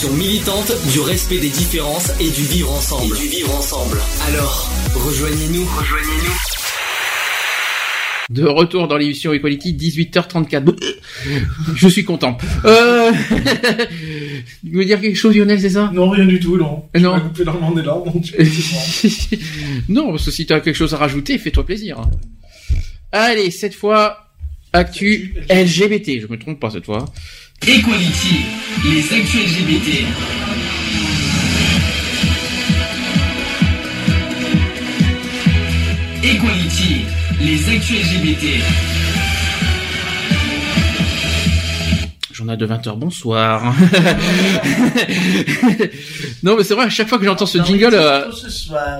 Militante 0.05 0.71
du 0.91 0.99
respect 0.99 1.39
des 1.39 1.49
différences 1.49 2.11
et 2.19 2.29
du 2.29 2.43
vivre 2.43 2.71
ensemble. 2.71 3.15
Et 3.15 3.19
du 3.19 3.27
vivre 3.29 3.55
ensemble. 3.55 3.97
Alors, 4.27 4.69
rejoignez-nous. 4.93 5.65
Rejoignez-nous. 5.65 6.35
De 8.29 8.45
retour 8.45 8.87
dans 8.87 8.95
l'émission 8.95 9.33
Equality, 9.33 9.73
18h34. 9.73 10.75
Je 11.73 11.87
suis 11.87 12.03
content. 12.03 12.37
Euh... 12.65 13.11
tu 14.63 14.71
veux 14.71 14.85
dire 14.85 15.01
quelque 15.01 15.17
chose, 15.17 15.35
Lionel, 15.35 15.59
c'est 15.59 15.71
ça? 15.71 15.89
Non, 15.91 16.11
rien 16.11 16.27
du 16.27 16.39
tout, 16.39 16.57
non. 16.57 16.83
Non. 16.93 17.17
Dans 17.43 17.71
le 17.71 17.81
larmes, 17.81 18.11
donc 18.13 18.23
non, 19.89 20.11
parce 20.11 20.25
que 20.25 20.31
si 20.31 20.45
tu 20.45 20.53
as 20.53 20.59
quelque 20.59 20.75
chose 20.75 20.93
à 20.93 20.97
rajouter, 20.97 21.39
fais-toi 21.39 21.65
plaisir. 21.65 21.99
Allez, 23.11 23.49
cette 23.49 23.73
fois, 23.73 24.27
actu 24.73 25.33
LGBT. 25.49 26.21
Je 26.21 26.27
me 26.27 26.37
trompe 26.37 26.59
pas 26.59 26.69
cette 26.69 26.85
fois. 26.85 27.05
Equality. 27.65 28.45
Les 28.85 29.13
actus 29.13 29.41
LGBT. 29.43 30.05
Equality. 36.23 37.05
Les 37.41 37.69
actus 37.75 37.97
LGBT. 37.97 38.45
Journal 42.31 42.57
de 42.57 42.67
20h, 42.67 42.95
bonsoir. 42.97 43.63
non, 46.43 46.55
mais 46.57 46.63
c'est 46.63 46.75
vrai, 46.75 46.85
à 46.85 46.89
chaque 46.89 47.07
fois 47.07 47.17
que 47.17 47.25
j'entends 47.25 47.45
ce 47.47 47.57
jingle... 47.63 47.93
euh, 47.93 48.31
Ce 48.31 48.49
soir. 48.49 48.97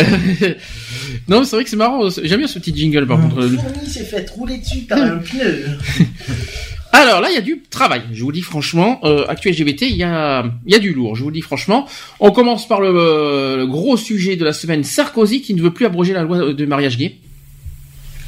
non, 1.28 1.40
mais 1.42 1.46
c'est 1.46 1.56
vrai 1.56 1.64
que 1.64 1.70
c'est 1.70 1.76
marrant. 1.76 2.10
J'aime 2.24 2.40
bien 2.40 2.48
ce 2.48 2.58
petit 2.60 2.76
jingle, 2.76 3.06
par 3.06 3.20
contre. 3.22 3.36
Fourmi 3.48 3.88
s'est 3.90 4.06
fait 4.06 4.28
rouler 4.32 4.58
dessus 4.58 4.80
par 4.82 5.00
un 5.00 5.18
pneu. 5.18 5.66
Alors 6.94 7.22
là, 7.22 7.30
il 7.30 7.36
y 7.36 7.38
a 7.38 7.42
du 7.42 7.62
travail. 7.70 8.02
Je 8.12 8.22
vous 8.24 8.30
le 8.30 8.36
dis 8.36 8.42
franchement, 8.42 9.00
euh, 9.04 9.26
Actu 9.28 9.50
LGBT, 9.52 9.84
il 9.84 9.98
y 9.98 10.04
a, 10.04 10.46
il 10.66 10.72
y 10.72 10.76
a 10.76 10.80
du 10.80 10.94
lourd. 10.94 11.16
Je 11.16 11.22
vous 11.24 11.30
le 11.30 11.34
dis 11.36 11.42
franchement. 11.42 11.86
On 12.20 12.32
commence 12.32 12.68
par 12.68 12.82
le, 12.82 13.56
le 13.58 13.66
gros 13.68 13.98
sujet 13.98 14.36
de 14.36 14.44
la 14.46 14.54
semaine 14.54 14.84
Sarkozy 14.84 15.42
qui 15.42 15.54
ne 15.54 15.62
veut 15.62 15.72
plus 15.72 15.86
abroger 15.86 16.14
la 16.14 16.24
loi 16.24 16.54
de 16.54 16.66
mariage 16.66 16.98
gay. 16.98 17.16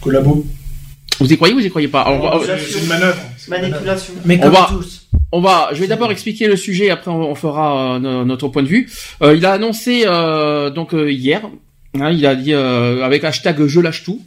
Collabo. 0.01 0.45
Vous 1.19 1.33
y 1.33 1.35
croyez 1.35 1.53
ou 1.53 1.57
vous 1.59 1.65
y 1.65 1.69
croyez 1.69 1.87
pas? 1.89 2.01
Alors, 2.03 2.35
on 2.35 2.37
va- 2.37 2.57
C'est 2.57 2.79
une 2.79 2.87
manœuvre. 2.87 3.19
Manipulation. 3.49 4.13
Mais 4.25 4.37
on 4.37 4.43
comme 4.43 4.53
va, 4.53 4.67
tous. 4.69 5.07
on 5.33 5.41
va, 5.41 5.69
je 5.73 5.79
vais 5.81 5.87
d'abord 5.87 6.11
expliquer 6.11 6.47
le 6.47 6.55
sujet, 6.55 6.89
après 6.91 7.11
on, 7.11 7.31
on 7.31 7.35
fera 7.35 7.95
euh, 7.95 7.99
no- 7.99 8.23
notre 8.25 8.47
point 8.47 8.63
de 8.63 8.67
vue. 8.69 8.89
Euh, 9.21 9.35
il 9.35 9.45
a 9.45 9.53
annoncé 9.53 10.03
euh, 10.05 10.69
donc 10.69 10.93
euh, 10.93 11.11
hier, 11.11 11.41
hein, 11.99 12.11
il 12.11 12.25
a 12.25 12.35
dit 12.35 12.53
euh, 12.53 13.03
avec 13.03 13.23
hashtag 13.23 13.65
je 13.65 13.79
lâche 13.79 14.03
tout. 14.03 14.21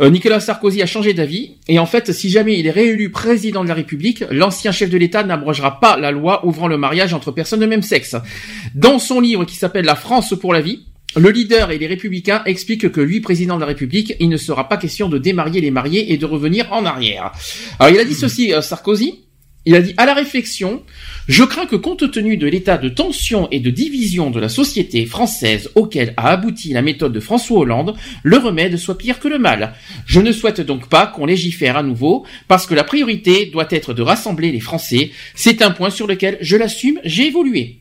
euh, 0.00 0.10
Nicolas 0.10 0.40
Sarkozy 0.40 0.82
a 0.82 0.86
changé 0.86 1.14
d'avis 1.14 1.52
et 1.68 1.78
en 1.78 1.86
fait, 1.86 2.12
si 2.12 2.30
jamais 2.30 2.58
il 2.58 2.66
est 2.66 2.70
réélu 2.70 3.10
président 3.10 3.62
de 3.62 3.68
la 3.68 3.74
République, 3.74 4.24
l'ancien 4.30 4.72
chef 4.72 4.90
de 4.90 4.98
l'État 4.98 5.22
n'abrogera 5.22 5.80
pas 5.80 5.96
la 5.96 6.10
loi 6.10 6.44
ouvrant 6.46 6.68
le 6.68 6.76
mariage 6.76 7.14
entre 7.14 7.30
personnes 7.32 7.60
de 7.60 7.66
même 7.66 7.82
sexe. 7.82 8.16
Dans 8.74 8.98
son 8.98 9.20
livre 9.20 9.44
qui 9.44 9.56
s'appelle 9.56 9.84
La 9.84 9.96
France 9.96 10.34
pour 10.40 10.52
la 10.52 10.60
vie. 10.60 10.80
Le 11.16 11.30
leader 11.30 11.70
et 11.70 11.78
les 11.78 11.86
républicains 11.86 12.42
expliquent 12.44 12.92
que 12.92 13.00
lui, 13.00 13.20
président 13.20 13.54
de 13.54 13.60
la 13.60 13.66
République, 13.68 14.14
il 14.20 14.28
ne 14.28 14.36
sera 14.36 14.68
pas 14.68 14.76
question 14.76 15.08
de 15.08 15.16
démarier 15.16 15.62
les 15.62 15.70
mariés 15.70 16.12
et 16.12 16.18
de 16.18 16.26
revenir 16.26 16.70
en 16.72 16.84
arrière. 16.84 17.32
Alors 17.78 17.94
il 17.94 17.98
a 17.98 18.04
dit 18.04 18.14
ceci, 18.14 18.52
euh, 18.52 18.60
Sarkozy, 18.60 19.20
il 19.66 19.74
a 19.74 19.82
dit 19.82 19.92
à 19.96 20.06
la 20.06 20.14
réflexion, 20.14 20.82
je 21.28 21.42
crains 21.44 21.66
que 21.66 21.76
compte 21.76 22.10
tenu 22.10 22.36
de 22.36 22.46
l'état 22.46 22.78
de 22.78 22.88
tension 22.88 23.48
et 23.50 23.58
de 23.60 23.68
division 23.70 24.30
de 24.30 24.38
la 24.40 24.48
société 24.48 25.04
française 25.06 25.70
auquel 25.74 26.14
a 26.16 26.30
abouti 26.30 26.72
la 26.72 26.82
méthode 26.82 27.12
de 27.12 27.20
François 27.20 27.58
Hollande, 27.58 27.94
le 28.22 28.38
remède 28.38 28.76
soit 28.76 28.96
pire 28.96 29.18
que 29.18 29.28
le 29.28 29.38
mal. 29.38 29.74
Je 30.06 30.20
ne 30.20 30.30
souhaite 30.32 30.60
donc 30.60 30.88
pas 30.88 31.06
qu'on 31.06 31.26
légifère 31.26 31.76
à 31.76 31.82
nouveau 31.82 32.24
parce 32.48 32.66
que 32.66 32.74
la 32.74 32.84
priorité 32.84 33.46
doit 33.46 33.66
être 33.70 33.92
de 33.92 34.02
rassembler 34.02 34.52
les 34.52 34.60
Français. 34.60 35.10
C'est 35.34 35.62
un 35.62 35.70
point 35.72 35.90
sur 35.90 36.06
lequel 36.06 36.38
je 36.40 36.56
l'assume, 36.56 37.00
j'ai 37.04 37.26
évolué. 37.26 37.80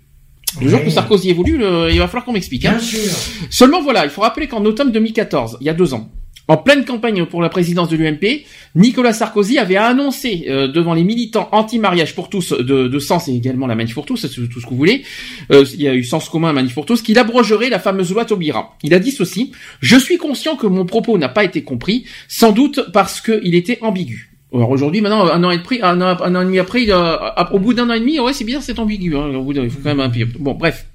Le 0.61 0.69
jour 0.69 0.81
que 0.83 0.89
Sarkozy 0.89 1.29
évolue, 1.29 1.57
le- 1.57 1.89
il 1.91 1.99
va 1.99 2.07
falloir 2.07 2.23
qu'on 2.25 2.31
m'explique. 2.33 2.65
hein. 2.65 2.71
Bien 2.77 2.79
sûr. 2.79 3.11
Seulement 3.49 3.81
voilà, 3.81 4.05
il 4.05 4.09
faut 4.09 4.21
rappeler 4.21 4.47
qu'en 4.47 4.63
automne 4.65 4.91
2014, 4.91 5.57
il 5.61 5.67
y 5.67 5.69
a 5.69 5.73
deux 5.73 5.93
ans, 5.93 6.09
en 6.47 6.57
pleine 6.57 6.85
campagne 6.85 7.25
pour 7.25 7.41
la 7.41 7.49
présidence 7.49 7.89
de 7.89 7.97
l'UMP, 7.97 8.43
Nicolas 8.75 9.13
Sarkozy 9.13 9.57
avait 9.57 9.77
annoncé 9.77 10.45
euh, 10.47 10.67
devant 10.67 10.93
les 10.93 11.03
militants 11.03 11.49
anti-mariage 11.51 12.13
pour 12.13 12.29
tous 12.29 12.51
de, 12.53 12.87
de 12.87 12.99
Sens 12.99 13.27
et 13.27 13.33
également 13.33 13.65
la 13.67 13.75
Manif 13.75 13.95
pour 13.95 14.05
tous, 14.05 14.17
c'est 14.17 14.29
tout 14.29 14.59
ce 14.59 14.65
que 14.65 14.69
vous 14.69 14.75
voulez, 14.77 15.03
euh, 15.51 15.65
il 15.73 15.81
y 15.81 15.87
a 15.87 15.95
eu 15.95 16.03
Sens 16.03 16.29
commun 16.29 16.53
Manif 16.53 16.73
pour 16.75 16.85
tous, 16.85 17.01
qu'il 17.01 17.17
abrogerait 17.17 17.69
la 17.69 17.79
fameuse 17.79 18.11
loi 18.13 18.25
Taubira. 18.25 18.77
Il 18.83 18.93
a 18.93 18.99
dit 18.99 19.11
ceci, 19.11 19.51
je 19.81 19.97
suis 19.97 20.17
conscient 20.17 20.55
que 20.55 20.67
mon 20.67 20.85
propos 20.85 21.17
n'a 21.17 21.29
pas 21.29 21.43
été 21.43 21.63
compris, 21.63 22.05
sans 22.27 22.51
doute 22.51 22.91
parce 22.93 23.21
qu'il 23.21 23.55
était 23.55 23.79
ambigu. 23.81 24.31
Alors 24.53 24.69
aujourd'hui, 24.69 25.01
maintenant, 25.01 25.25
un 25.25 25.43
an 25.43 25.51
et 25.51 25.57
demi, 25.57 25.79
un 25.81 25.99
an, 26.01 26.17
un 26.21 26.35
an 26.35 26.41
et 26.41 26.45
demi 26.45 26.59
après, 26.59 26.83
il 26.83 26.91
a- 26.91 27.49
au 27.53 27.59
bout 27.59 27.73
d'un 27.73 27.89
an 27.89 27.93
et 27.93 27.99
demi, 27.99 28.19
ouais, 28.19 28.31
c'est 28.33 28.45
bizarre, 28.45 28.61
c'est 28.61 28.77
ambigu. 28.79 29.15
Hein, 29.17 29.33
au 29.35 29.43
bout 29.43 29.53
d'un- 29.53 29.63
il 29.63 29.69
faut 29.69 29.79
quand 29.83 29.89
même 29.89 29.99
un 29.99 30.09
peu. 30.09 30.25
Bon, 30.39 30.53
bref. 30.53 30.85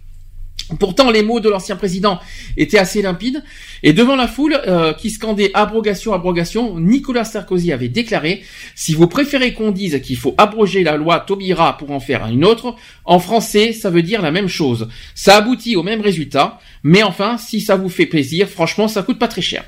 Pourtant, 0.78 1.10
les 1.10 1.22
mots 1.22 1.40
de 1.40 1.48
l'ancien 1.48 1.76
président 1.76 2.20
étaient 2.56 2.78
assez 2.78 3.02
limpides. 3.02 3.42
Et 3.82 3.92
devant 3.92 4.16
la 4.16 4.28
foule 4.28 4.60
euh, 4.66 4.92
qui 4.92 5.10
scandait 5.10 5.50
abrogation, 5.54 6.12
abrogation, 6.12 6.78
Nicolas 6.78 7.24
Sarkozy 7.24 7.72
avait 7.72 7.88
déclaré 7.88 8.42
si 8.74 8.94
vous 8.94 9.06
préférez 9.06 9.54
qu'on 9.54 9.70
dise 9.70 10.00
qu'il 10.02 10.16
faut 10.16 10.34
abroger 10.38 10.84
la 10.84 10.96
loi 10.96 11.20
Taubira 11.20 11.76
pour 11.76 11.90
en 11.90 12.00
faire 12.00 12.26
une 12.26 12.44
autre, 12.44 12.74
en 13.04 13.18
français, 13.18 13.72
ça 13.72 13.90
veut 13.90 14.02
dire 14.02 14.22
la 14.22 14.30
même 14.30 14.48
chose. 14.48 14.88
Ça 15.14 15.36
aboutit 15.36 15.76
au 15.76 15.82
même 15.82 16.00
résultat. 16.00 16.58
Mais 16.82 17.02
enfin, 17.02 17.38
si 17.38 17.60
ça 17.60 17.76
vous 17.76 17.88
fait 17.88 18.06
plaisir, 18.06 18.48
franchement, 18.48 18.88
ça 18.88 19.02
coûte 19.02 19.18
pas 19.18 19.28
très 19.28 19.42
cher. 19.42 19.64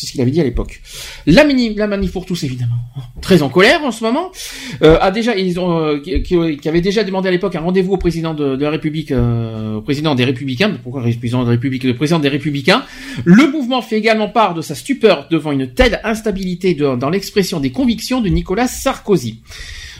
C'est 0.00 0.06
ce 0.06 0.12
qu'il 0.12 0.22
avait 0.22 0.30
dit 0.30 0.40
à 0.40 0.44
l'époque. 0.44 0.80
La, 1.26 1.44
mini, 1.44 1.74
la 1.74 1.86
manif 1.86 2.12
pour 2.12 2.24
évidemment, 2.42 2.76
très 3.20 3.42
en 3.42 3.50
colère 3.50 3.84
en 3.84 3.90
ce 3.90 4.02
moment, 4.02 4.32
euh, 4.80 4.96
a 4.98 5.10
déjà, 5.10 5.36
ils 5.36 5.60
ont, 5.60 5.78
euh, 5.78 5.98
qui, 5.98 6.66
avait 6.66 6.80
déjà 6.80 7.04
demandé 7.04 7.28
à 7.28 7.30
l'époque 7.30 7.54
un 7.54 7.60
rendez-vous 7.60 7.92
au 7.92 7.96
président 7.98 8.32
de, 8.32 8.56
la 8.56 8.70
République, 8.70 9.12
euh, 9.12 9.74
au 9.74 9.82
président 9.82 10.14
des 10.14 10.24
Républicains. 10.24 10.72
Pourquoi 10.82 11.02
le 11.02 11.14
président 11.18 11.44
Le 11.44 11.92
président 11.92 12.18
des 12.18 12.30
Républicains? 12.30 12.82
Le 13.26 13.50
mouvement 13.50 13.82
fait 13.82 13.98
également 13.98 14.30
part 14.30 14.54
de 14.54 14.62
sa 14.62 14.74
stupeur 14.74 15.28
devant 15.30 15.52
une 15.52 15.74
telle 15.74 16.00
instabilité 16.02 16.72
dans 16.74 17.10
l'expression 17.10 17.60
des 17.60 17.70
convictions 17.70 18.22
de 18.22 18.30
Nicolas 18.30 18.68
Sarkozy. 18.68 19.42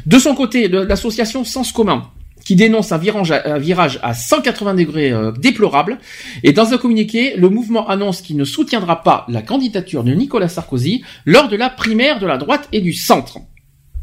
De 0.07 0.19
son 0.19 0.35
côté, 0.35 0.69
l'association 0.69 1.45
Sens 1.45 1.73
Commun 1.73 2.09
qui 2.51 2.57
dénonce 2.57 2.91
un 2.91 2.99
virage 2.99 3.31
à, 3.31 3.55
un 3.55 3.59
virage 3.59 4.01
à 4.03 4.13
180 4.13 4.75
degrés 4.75 5.13
euh, 5.13 5.31
déplorable. 5.31 6.01
Et 6.43 6.53
dans 6.53 6.75
un 6.75 6.79
communiqué, 6.79 7.37
le 7.37 7.49
mouvement 7.49 7.89
annonce 7.89 8.23
qu'il 8.23 8.37
ne 8.37 8.43
soutiendra 8.43 9.05
pas 9.05 9.25
la 9.29 9.41
candidature 9.41 10.03
de 10.03 10.13
Nicolas 10.13 10.49
Sarkozy 10.49 11.05
lors 11.27 11.47
de 11.47 11.55
la 11.55 11.71
primaire 11.71 12.19
de 12.19 12.27
la 12.27 12.39
droite 12.39 12.67
et 12.73 12.81
du 12.81 12.93
centre. 12.93 13.39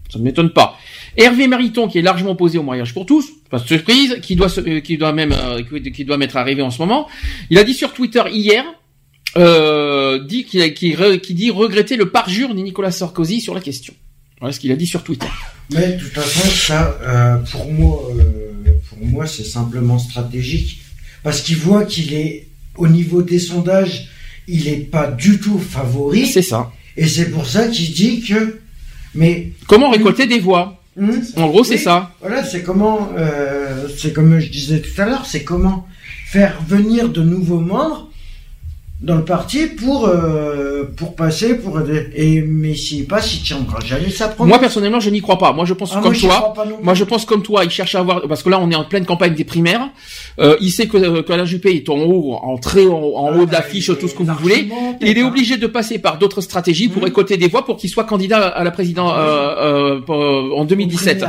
Ça 0.09 0.17
ne 0.19 0.23
m'étonne 0.23 0.51
pas. 0.51 0.77
Hervé 1.17 1.47
Mariton, 1.47 1.89
qui 1.89 1.97
est 1.97 2.01
largement 2.01 2.31
opposé 2.31 2.57
au 2.57 2.63
mariage 2.63 2.93
pour 2.93 3.05
tous, 3.05 3.25
pas 3.49 3.59
de 3.59 3.67
surprise, 3.67 4.19
qui 4.21 4.37
doit, 4.37 4.47
euh, 4.59 4.79
qui 4.79 4.97
doit 4.97 5.11
même, 5.11 5.33
euh, 5.33 5.61
qui- 5.93 6.05
doit 6.05 6.15
m'être 6.15 6.37
arrivé 6.37 6.61
en 6.61 6.71
ce 6.71 6.81
moment, 6.81 7.09
il 7.49 7.57
a 7.57 7.65
dit 7.65 7.73
sur 7.73 7.91
Twitter 7.91 8.23
hier, 8.31 8.63
dit 10.25 10.45
qu'il 10.45 11.35
dit 11.35 11.51
regretter 11.51 11.97
le 11.97 12.11
parjure 12.11 12.55
de 12.55 12.61
Nicolas 12.61 12.91
Sarkozy 12.91 13.41
sur 13.41 13.53
la 13.53 13.59
question. 13.59 13.93
Voilà 14.39 14.53
ce 14.53 14.59
qu'il 14.59 14.71
a 14.71 14.75
dit 14.75 14.85
sur 14.85 15.03
Twitter. 15.03 15.27
Mais 15.73 15.93
de 15.93 15.99
toute 15.99 16.13
façon, 16.13 16.47
ça, 16.49 16.97
euh, 17.01 17.37
pour 17.51 17.71
moi, 17.71 18.03
euh, 18.17 18.71
pour 18.89 19.05
moi, 19.05 19.25
c'est 19.25 19.43
simplement 19.43 19.97
stratégique. 19.97 20.81
Parce 21.23 21.41
qu'il 21.41 21.57
voit 21.57 21.85
qu'il 21.85 22.13
est, 22.13 22.47
au 22.75 22.87
niveau 22.87 23.21
des 23.23 23.39
sondages, 23.39 24.07
il 24.47 24.67
est 24.67 24.77
pas 24.77 25.07
du 25.07 25.39
tout 25.39 25.59
favori. 25.59 26.27
C'est 26.27 26.43
ça. 26.43 26.71
Et 26.95 27.07
c'est 27.07 27.31
pour 27.31 27.47
ça 27.47 27.67
qu'il 27.67 27.91
dit 27.93 28.21
que, 28.21 28.59
mais. 29.15 29.51
Comment 29.67 29.89
récolter 29.89 30.27
des 30.27 30.39
voix 30.39 30.81
En 31.35 31.47
gros, 31.47 31.63
c'est 31.63 31.77
ça. 31.77 32.11
Voilà, 32.21 32.45
c'est 32.45 32.61
comment, 32.61 33.09
euh, 33.17 33.87
c'est 33.97 34.13
comme 34.13 34.39
je 34.39 34.49
disais 34.49 34.81
tout 34.81 35.01
à 35.01 35.05
l'heure, 35.05 35.25
c'est 35.25 35.43
comment 35.43 35.87
faire 36.27 36.61
venir 36.67 37.09
de 37.09 37.21
nouveaux 37.21 37.59
membres 37.59 38.06
dans 38.99 39.15
le 39.15 39.23
parti 39.25 39.67
pour 39.67 40.07
euh, 40.07 40.85
pour 40.97 41.15
passer 41.15 41.55
pour 41.55 41.79
et 42.15 42.41
mais 42.41 42.73
s'il 42.75 43.05
passe, 43.05 43.35
il 43.35 43.43
tiendra 43.43 43.79
jamais 43.79 44.09
sa 44.09 44.27
promesse. 44.27 44.49
Moi 44.49 44.57
personnellement, 44.59 44.99
je 44.99 45.11
n'y 45.11 45.21
crois 45.21 45.37
pas. 45.37 45.53
Moi, 45.53 45.65
je 45.65 45.73
pense 45.75 45.91
Ah, 45.95 45.99
comme 46.01 46.15
moi, 46.23 46.53
toi. 46.55 46.65
Moi, 46.81 46.93
je 46.95 47.03
pense 47.03 47.25
comme 47.25 47.43
toi. 47.43 47.63
Il 47.63 47.69
cherche 47.69 47.93
à 47.93 47.99
avoir 47.99 48.27
parce 48.27 48.41
que 48.41 48.49
là, 48.49 48.59
on 48.59 48.71
est 48.71 48.75
en 48.75 48.85
pleine 48.85 49.05
campagne 49.05 49.35
des 49.35 49.43
primaires. 49.43 49.87
Euh, 50.39 50.55
il 50.61 50.71
sait 50.71 50.87
que 50.87 50.97
euh, 50.97 51.21
qu'Alain 51.21 51.45
Juppé 51.45 51.75
est 51.75 51.87
en 51.89 51.97
haut, 51.99 52.33
en 52.41 52.57
très 52.57 52.87
en, 52.87 52.95
en 52.97 53.37
haut 53.37 53.45
d'affiche, 53.45 53.91
tout 53.99 54.07
ce 54.07 54.15
que 54.15 54.23
vous 54.23 54.33
voulez. 54.33 54.67
Il 55.01 55.15
est 55.17 55.23
obligé 55.23 55.57
de 55.57 55.67
passer 55.67 55.99
par 55.99 56.17
d'autres 56.17 56.41
stratégies 56.41 56.87
Mmh. 56.87 56.91
pour 56.91 57.03
récolter 57.03 57.37
des 57.37 57.47
voix 57.47 57.65
pour 57.65 57.77
qu'il 57.77 57.89
soit 57.89 58.03
candidat 58.03 58.47
à 58.47 58.63
la 58.63 58.71
présidence 58.71 59.13
euh, 59.15 59.95
euh, 59.95 59.99
pour- 60.01 60.57
en 60.59 60.65
2017. 60.65 61.23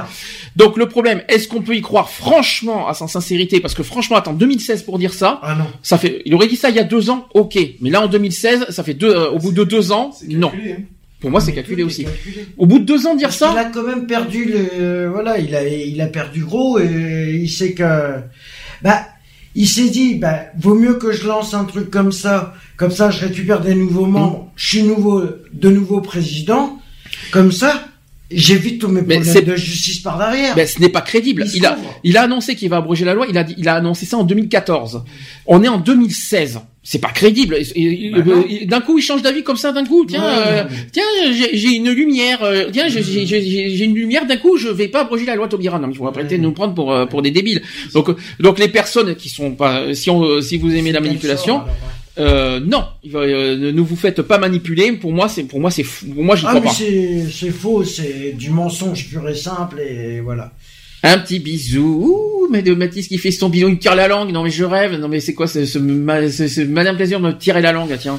Donc 0.57 0.77
le 0.77 0.89
problème, 0.89 1.23
est-ce 1.29 1.47
qu'on 1.49 1.61
peut 1.63 1.77
y 1.77 1.81
croire 1.83 2.09
franchement 2.11 2.89
à 2.89 2.95
sa 2.95 3.07
sincérité? 3.09 3.61
Parce 3.61 3.75
que 3.75 3.83
franchement, 3.83 4.17
attends, 4.17 4.33
2016 4.33 4.83
pour 4.83 4.99
dire 4.99 5.13
ça, 5.13 5.39
Ah 5.43 5.55
non. 5.55 5.65
ça 5.83 5.99
fait. 5.99 6.23
Il 6.25 6.35
aurait 6.35 6.47
dit 6.49 6.57
ça 6.57 6.71
il 6.71 6.77
y 6.77 6.79
a 6.79 6.85
deux 6.85 7.11
ans, 7.11 7.27
ok. 7.35 7.58
Mais 7.81 7.91
là 7.91 8.03
en 8.03 8.09
2016, 8.09 8.67
ça 8.71 8.83
fait 8.83 8.95
deux. 8.95 9.11
euh, 9.11 9.31
au 9.31 9.39
bout 9.39 9.53
de 9.53 9.65
deux 9.65 9.93
ans, 9.93 10.15
non. 10.29 10.53
Pour 11.21 11.31
moi, 11.31 11.41
c'est 11.41 11.53
calculé 11.53 11.83
aussi. 11.83 12.07
Au 12.57 12.67
bout 12.67 12.79
de 12.79 12.85
deux 12.85 13.07
ans, 13.09 13.17
dire 13.17 13.33
ça. 13.33 13.51
Il 13.53 13.59
a 13.59 13.65
quand 13.65 13.83
même 13.83 14.07
perdu 14.07 14.45
le, 14.45 15.09
voilà, 15.09 15.39
il 15.39 15.53
a, 15.55 15.67
il 15.67 16.01
a 16.01 16.07
perdu 16.07 16.45
gros 16.45 16.79
et 16.79 17.41
il 17.43 17.51
sait 17.51 17.73
que, 17.73 18.15
bah, 18.83 19.03
il 19.57 19.67
s'est 19.67 19.89
dit, 19.89 20.15
bah, 20.15 20.43
vaut 20.57 20.77
mieux 20.77 20.95
que 20.95 21.11
je 21.11 21.27
lance 21.27 21.55
un 21.55 21.65
truc 21.65 21.91
comme 21.91 22.13
ça, 22.13 22.55
comme 22.77 22.93
ça, 22.93 23.11
je 23.11 23.27
récupère 23.27 23.61
des 23.61 23.75
nouveaux 23.75 24.07
membres, 24.07 24.53
je 24.55 24.69
suis 24.69 24.83
nouveau, 24.85 25.25
de 25.53 25.69
nouveau 25.71 26.01
président, 26.01 26.79
comme 27.33 27.51
ça, 27.51 27.88
j'évite 28.31 28.81
tous 28.81 28.89
mes 28.89 29.01
Mais 29.03 29.17
problèmes 29.17 29.33
c'est- 29.35 29.43
de 29.43 29.57
justice 29.57 29.99
par 30.01 30.19
derrière. 30.19 30.55
Ben, 30.55 30.67
ce 30.67 30.81
n'est 30.81 30.89
pas 30.89 31.01
crédible. 31.01 31.47
Il 31.55 31.65
a, 31.67 31.79
il 32.05 32.17
a 32.17 32.23
annoncé 32.23 32.55
qu'il 32.57 32.69
va 32.69 32.77
abroger 32.79 33.05
la 33.05 33.15
loi. 33.15 33.27
Il 33.29 33.37
a, 33.39 33.45
dit- 33.45 33.55
il 33.59 33.69
a 33.69 33.75
annoncé 33.77 34.07
ça 34.07 34.17
en 34.19 34.25
2014. 34.25 35.03
On 35.47 35.63
est 35.63 35.69
en 35.69 35.79
2016. 35.79 36.61
C'est 36.83 37.01
pas 37.01 37.09
crédible. 37.11 37.57
Bah 38.15 38.23
d'un 38.67 38.81
coup, 38.81 38.97
il 38.99 39.03
change 39.03 39.21
d'avis 39.21 39.43
comme 39.43 39.57
ça. 39.59 39.73
D'un 39.73 39.85
coup, 39.85 40.07
tiens, 40.07 40.23
Ouais, 40.23 40.43
euh, 40.47 40.65
mais- 40.71 40.77
tiens, 40.91 41.03
j'ai 41.33 41.55
j'ai 41.57 41.75
une 41.75 41.91
lumière. 41.91 42.43
euh, 42.43 42.65
tiens, 42.73 42.89
j'ai- 42.89 43.03
j'ai 43.03 43.27
j'ai- 43.27 43.43
j'ai 43.77 43.85
une 43.85 43.95
lumière. 43.95 44.25
D'un 44.27 44.39
coup, 44.39 44.57
je 44.57 44.69
vais 44.69 44.89
pas 44.89 45.03
abroger 45.03 45.27
la 45.27 45.35
loi 45.35 45.49
Taubira. 45.49 45.79
Non, 45.79 45.87
mais 45.89 45.93
il 45.93 45.97
faut 45.99 46.07
arrêter 46.07 46.39
de 46.39 46.43
nous 46.43 46.53
prendre 46.53 46.73
pour 46.75 46.91
euh, 46.93 47.05
pour 47.05 47.21
des 47.21 47.31
débiles. 47.31 47.61
Donc, 47.93 48.09
euh, 48.09 48.17
donc 48.41 48.59
les 48.59 48.69
personnes 48.69 49.15
qui 49.17 49.29
sont 49.29 49.51
pas, 49.51 49.93
si 49.95 50.09
on, 50.09 50.41
si 50.41 50.57
vous 50.57 50.75
aimez 50.75 50.93
la 50.93 51.01
manipulation. 51.01 51.61
Euh, 52.19 52.59
non, 52.61 52.85
euh, 53.15 53.73
ne 53.73 53.81
vous 53.81 53.95
faites 53.97 54.23
pas 54.23 54.39
manipuler. 54.39 54.93
Pour 54.93 55.13
moi, 55.13 55.29
c'est 55.29 55.45
pour 55.45 55.61
moi 55.61 55.71
c'est 55.71 55.85
fou. 55.85 56.07
pour 56.15 56.25
moi 56.25 56.35
j'y 56.37 56.45
Ah, 56.47 56.49
crois 56.51 56.61
mais 56.61 56.67
pas. 56.67 56.73
c'est, 56.73 57.27
c'est 57.31 57.51
faux, 57.51 57.85
c'est 57.85 58.33
du 58.33 58.51
mensonge 58.51 59.09
pur 59.09 59.29
et 59.29 59.35
simple 59.35 59.81
et 59.81 60.21
voilà. 60.21 60.53
Un 61.05 61.19
petit 61.19 61.39
bisou. 61.39 61.83
Ouh, 62.43 62.49
mais 62.51 62.61
de 62.63 62.75
Mathis 62.75 63.07
qui 63.07 63.19
fait 63.19 63.31
son 63.31 63.49
bisou, 63.49 63.69
il 63.69 63.75
me 63.75 63.79
tire 63.79 63.95
la 63.95 64.09
langue. 64.09 64.33
Non 64.33 64.43
mais 64.43 64.51
je 64.51 64.65
rêve. 64.65 64.99
Non 64.99 65.07
mais 65.07 65.21
c'est 65.21 65.33
quoi 65.35 65.47
ce, 65.47 65.65
ce, 65.65 65.79
ma- 65.79 66.29
ce- 66.29 66.49
ce 66.49 66.61
malin 66.63 66.95
plaisir 66.97 67.21
de 67.21 67.27
me 67.27 67.33
tirer 67.39 67.61
la 67.63 67.71
langue, 67.73 67.97
tiens. 68.01 68.19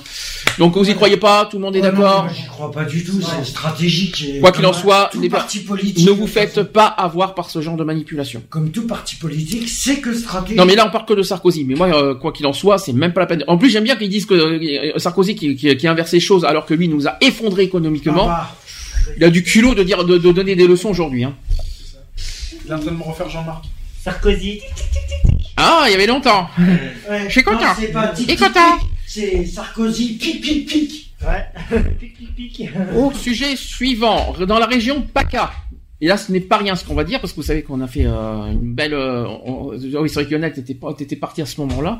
Donc 0.59 0.77
vous 0.77 0.89
y 0.89 0.95
croyez 0.95 1.17
pas, 1.17 1.45
tout 1.51 1.57
le 1.57 1.63
monde 1.63 1.75
est 1.75 1.81
non, 1.81 1.89
d'accord. 1.89 2.29
J'y 2.33 2.47
crois 2.47 2.71
pas 2.71 2.85
du 2.85 3.03
tout, 3.03 3.19
c'est 3.21 3.45
stratégique. 3.45 4.23
et 4.35 4.39
Quoi 4.39 4.53
qu'il 4.53 4.65
en 4.65 4.71
soit, 4.71 5.09
les 5.19 5.27
parti 5.29 5.59
politique, 5.59 6.05
ne 6.05 6.11
vous 6.11 6.25
faites 6.27 6.63
pas 6.63 6.85
avoir 6.85 7.35
par 7.35 7.49
ce 7.49 7.59
genre 7.61 7.75
de 7.75 7.83
manipulation. 7.83 8.41
comme 8.49 8.71
tout 8.71 8.87
parti 8.87 9.15
politique, 9.17 9.67
c'est 9.67 9.97
que 9.99 10.13
stratégique. 10.13 10.57
Non 10.57 10.65
mais 10.65 10.75
là 10.75 10.85
on 10.87 10.91
parle 10.91 11.05
que 11.05 11.13
de 11.13 11.21
Sarkozy. 11.23 11.65
Mais 11.65 11.75
moi, 11.75 11.87
euh, 11.93 12.15
quoi 12.15 12.31
qu'il 12.31 12.45
en 12.47 12.53
soit, 12.53 12.77
c'est 12.77 12.93
même 12.93 13.11
pas 13.11 13.19
la 13.21 13.27
peine. 13.27 13.43
En 13.47 13.57
plus, 13.57 13.69
j'aime 13.69 13.83
bien 13.83 13.97
qu'ils 13.97 14.09
disent 14.09 14.25
que 14.25 14.35
euh, 14.35 14.97
Sarkozy 14.99 15.35
qui, 15.35 15.55
qui, 15.57 15.75
qui 15.75 15.87
inverse 15.87 16.13
les 16.13 16.19
choses 16.21 16.45
alors 16.45 16.65
que 16.65 16.73
lui 16.73 16.87
nous 16.87 17.07
a 17.07 17.17
effondré 17.19 17.63
économiquement. 17.63 18.27
Ah 18.29 18.55
Il 19.17 19.23
a 19.25 19.29
du 19.29 19.43
culot 19.43 19.75
de 19.75 19.83
dire 19.83 20.05
de, 20.05 20.17
de 20.17 20.31
donner 20.31 20.55
des 20.55 20.65
leçons 20.67 20.89
aujourd'hui. 20.89 21.25
Hein. 21.25 21.33
Il 22.69 22.73
est 22.73 22.75
en 22.75 22.79
train 22.81 22.91
de 22.91 22.97
me 22.97 23.01
refaire 23.03 23.27
Jean-Marc. 23.27 23.65
Sarkozy. 24.03 24.61
Ah, 25.57 25.85
il 25.87 25.91
y 25.91 25.95
avait 25.95 26.05
longtemps. 26.05 26.47
Ouais. 27.09 27.23
Je 27.25 27.31
suis 27.31 27.41
content. 27.41 27.61
Non, 27.65 27.73
c'est 27.79 27.87
pas 27.87 28.11
Je 28.11 28.17
suis 28.17 28.27
tic, 28.27 28.37
tic, 28.37 28.47
content. 28.47 28.77
tic, 28.77 28.87
C'est 29.07 29.45
Sarkozy, 29.47 30.13
pic, 30.19 30.39
pic, 30.39 30.67
pic. 30.69 31.11
Ouais. 31.25 31.47
pic, 31.99 32.15
pic, 32.15 32.35
pic. 32.35 32.69
Au 32.95 33.11
sujet 33.11 33.55
suivant, 33.55 34.35
dans 34.47 34.59
la 34.59 34.67
région 34.67 35.01
PACA. 35.01 35.51
Et 36.01 36.07
là, 36.07 36.15
ce 36.15 36.31
n'est 36.31 36.39
pas 36.39 36.55
rien 36.57 36.75
ce 36.77 36.85
qu'on 36.85 36.93
va 36.93 37.03
dire, 37.03 37.19
parce 37.19 37.33
que 37.33 37.37
vous 37.37 37.45
savez 37.45 37.61
qu'on 37.61 37.81
a 37.81 37.87
fait 37.87 38.05
euh, 38.05 38.51
une 38.51 38.73
belle... 38.73 38.93
euh, 38.93 39.25
on- 39.45 39.71
ah 39.73 40.01
oui, 40.01 40.07
c'est 40.07 40.15
vrai 40.15 40.25
que 40.25 40.31
Lionel, 40.31 40.53
t'étais 40.53 41.15
parti 41.17 41.41
à 41.41 41.45
ce 41.45 41.59
moment-là. 41.59 41.99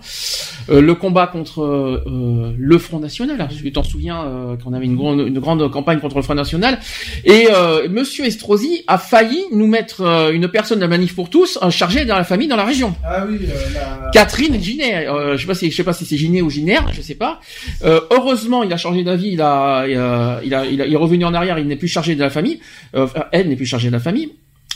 Euh, 0.70 0.80
le 0.80 0.96
combat 0.96 1.28
contre 1.28 1.62
euh, 1.64 2.04
euh, 2.08 2.54
le 2.58 2.78
Front 2.78 3.00
National. 3.00 3.40
hein, 3.42 3.48
Tu 3.54 3.70
t'en 3.74 3.84
souviens 3.84 4.24
euh, 4.24 4.56
qu'on 4.56 4.72
avait 4.72 4.86
une 4.86 4.96
grande, 4.96 5.20
une 5.28 5.40
grande 5.40 5.70
campagne 5.70 6.00
contre 6.00 6.16
le 6.16 6.22
Front 6.22 6.36
National. 6.36 6.80
Et 7.26 7.48
euh, 7.54 7.90
Monsieur 7.90 8.24
Estrosi 8.26 8.84
a 8.88 8.98
failli 8.98 9.44
nous 9.52 9.68
mettre 9.68 10.02
euh, 10.02 10.32
une 10.32 10.48
personne 10.48 10.78
de 10.78 10.84
la 10.84 10.88
Manif 10.88 11.14
pour 11.14 11.30
tous 11.30 11.60
chargée 11.70 12.06
dans 12.06 12.16
la 12.16 12.24
famille 12.24 12.48
dans 12.48 12.56
la 12.56 12.66
région. 12.66 12.96
Ah 13.04 13.26
oui, 13.30 13.38
euh, 13.44 13.74
la... 13.74 14.12
Catherine 14.12 14.62
Ginet, 14.62 15.08
euh, 15.08 15.36
je 15.36 15.42
sais 15.42 15.48
pas 15.48 15.56
si 15.56 15.72
je 15.72 15.76
sais 15.76 15.84
pas 15.84 15.94
si 15.94 16.06
c'est 16.06 16.16
Ginet 16.18 16.42
ou 16.42 16.50
Giner, 16.50 16.80
je 16.94 17.02
sais 17.02 17.16
pas. 17.16 17.42
Euh, 17.84 18.00
heureusement, 18.12 18.64
il 18.64 18.72
a 18.72 18.78
changé 18.78 19.04
d'avis, 19.04 19.32
il 19.32 19.42
a, 19.42 19.86
il 19.88 19.98
a, 19.98 20.40
il 20.44 20.54
a, 20.54 20.66
il 20.66 20.82
a- 20.82 20.86
il 20.86 20.94
est 20.94 20.98
revenu 20.98 21.26
en 21.26 21.34
arrière, 21.34 21.60
il 21.60 21.68
n'est 21.68 21.76
plus 21.76 21.88
chargé 21.90 22.16
de 22.16 22.22
la 22.22 22.30
famille. 22.30 22.60
Euh, 22.96 23.08
elle 23.34 23.50
n'est 23.50 23.56
plus 23.58 23.66
chargée 23.66 23.89
la 23.92 24.00
famille. 24.00 24.32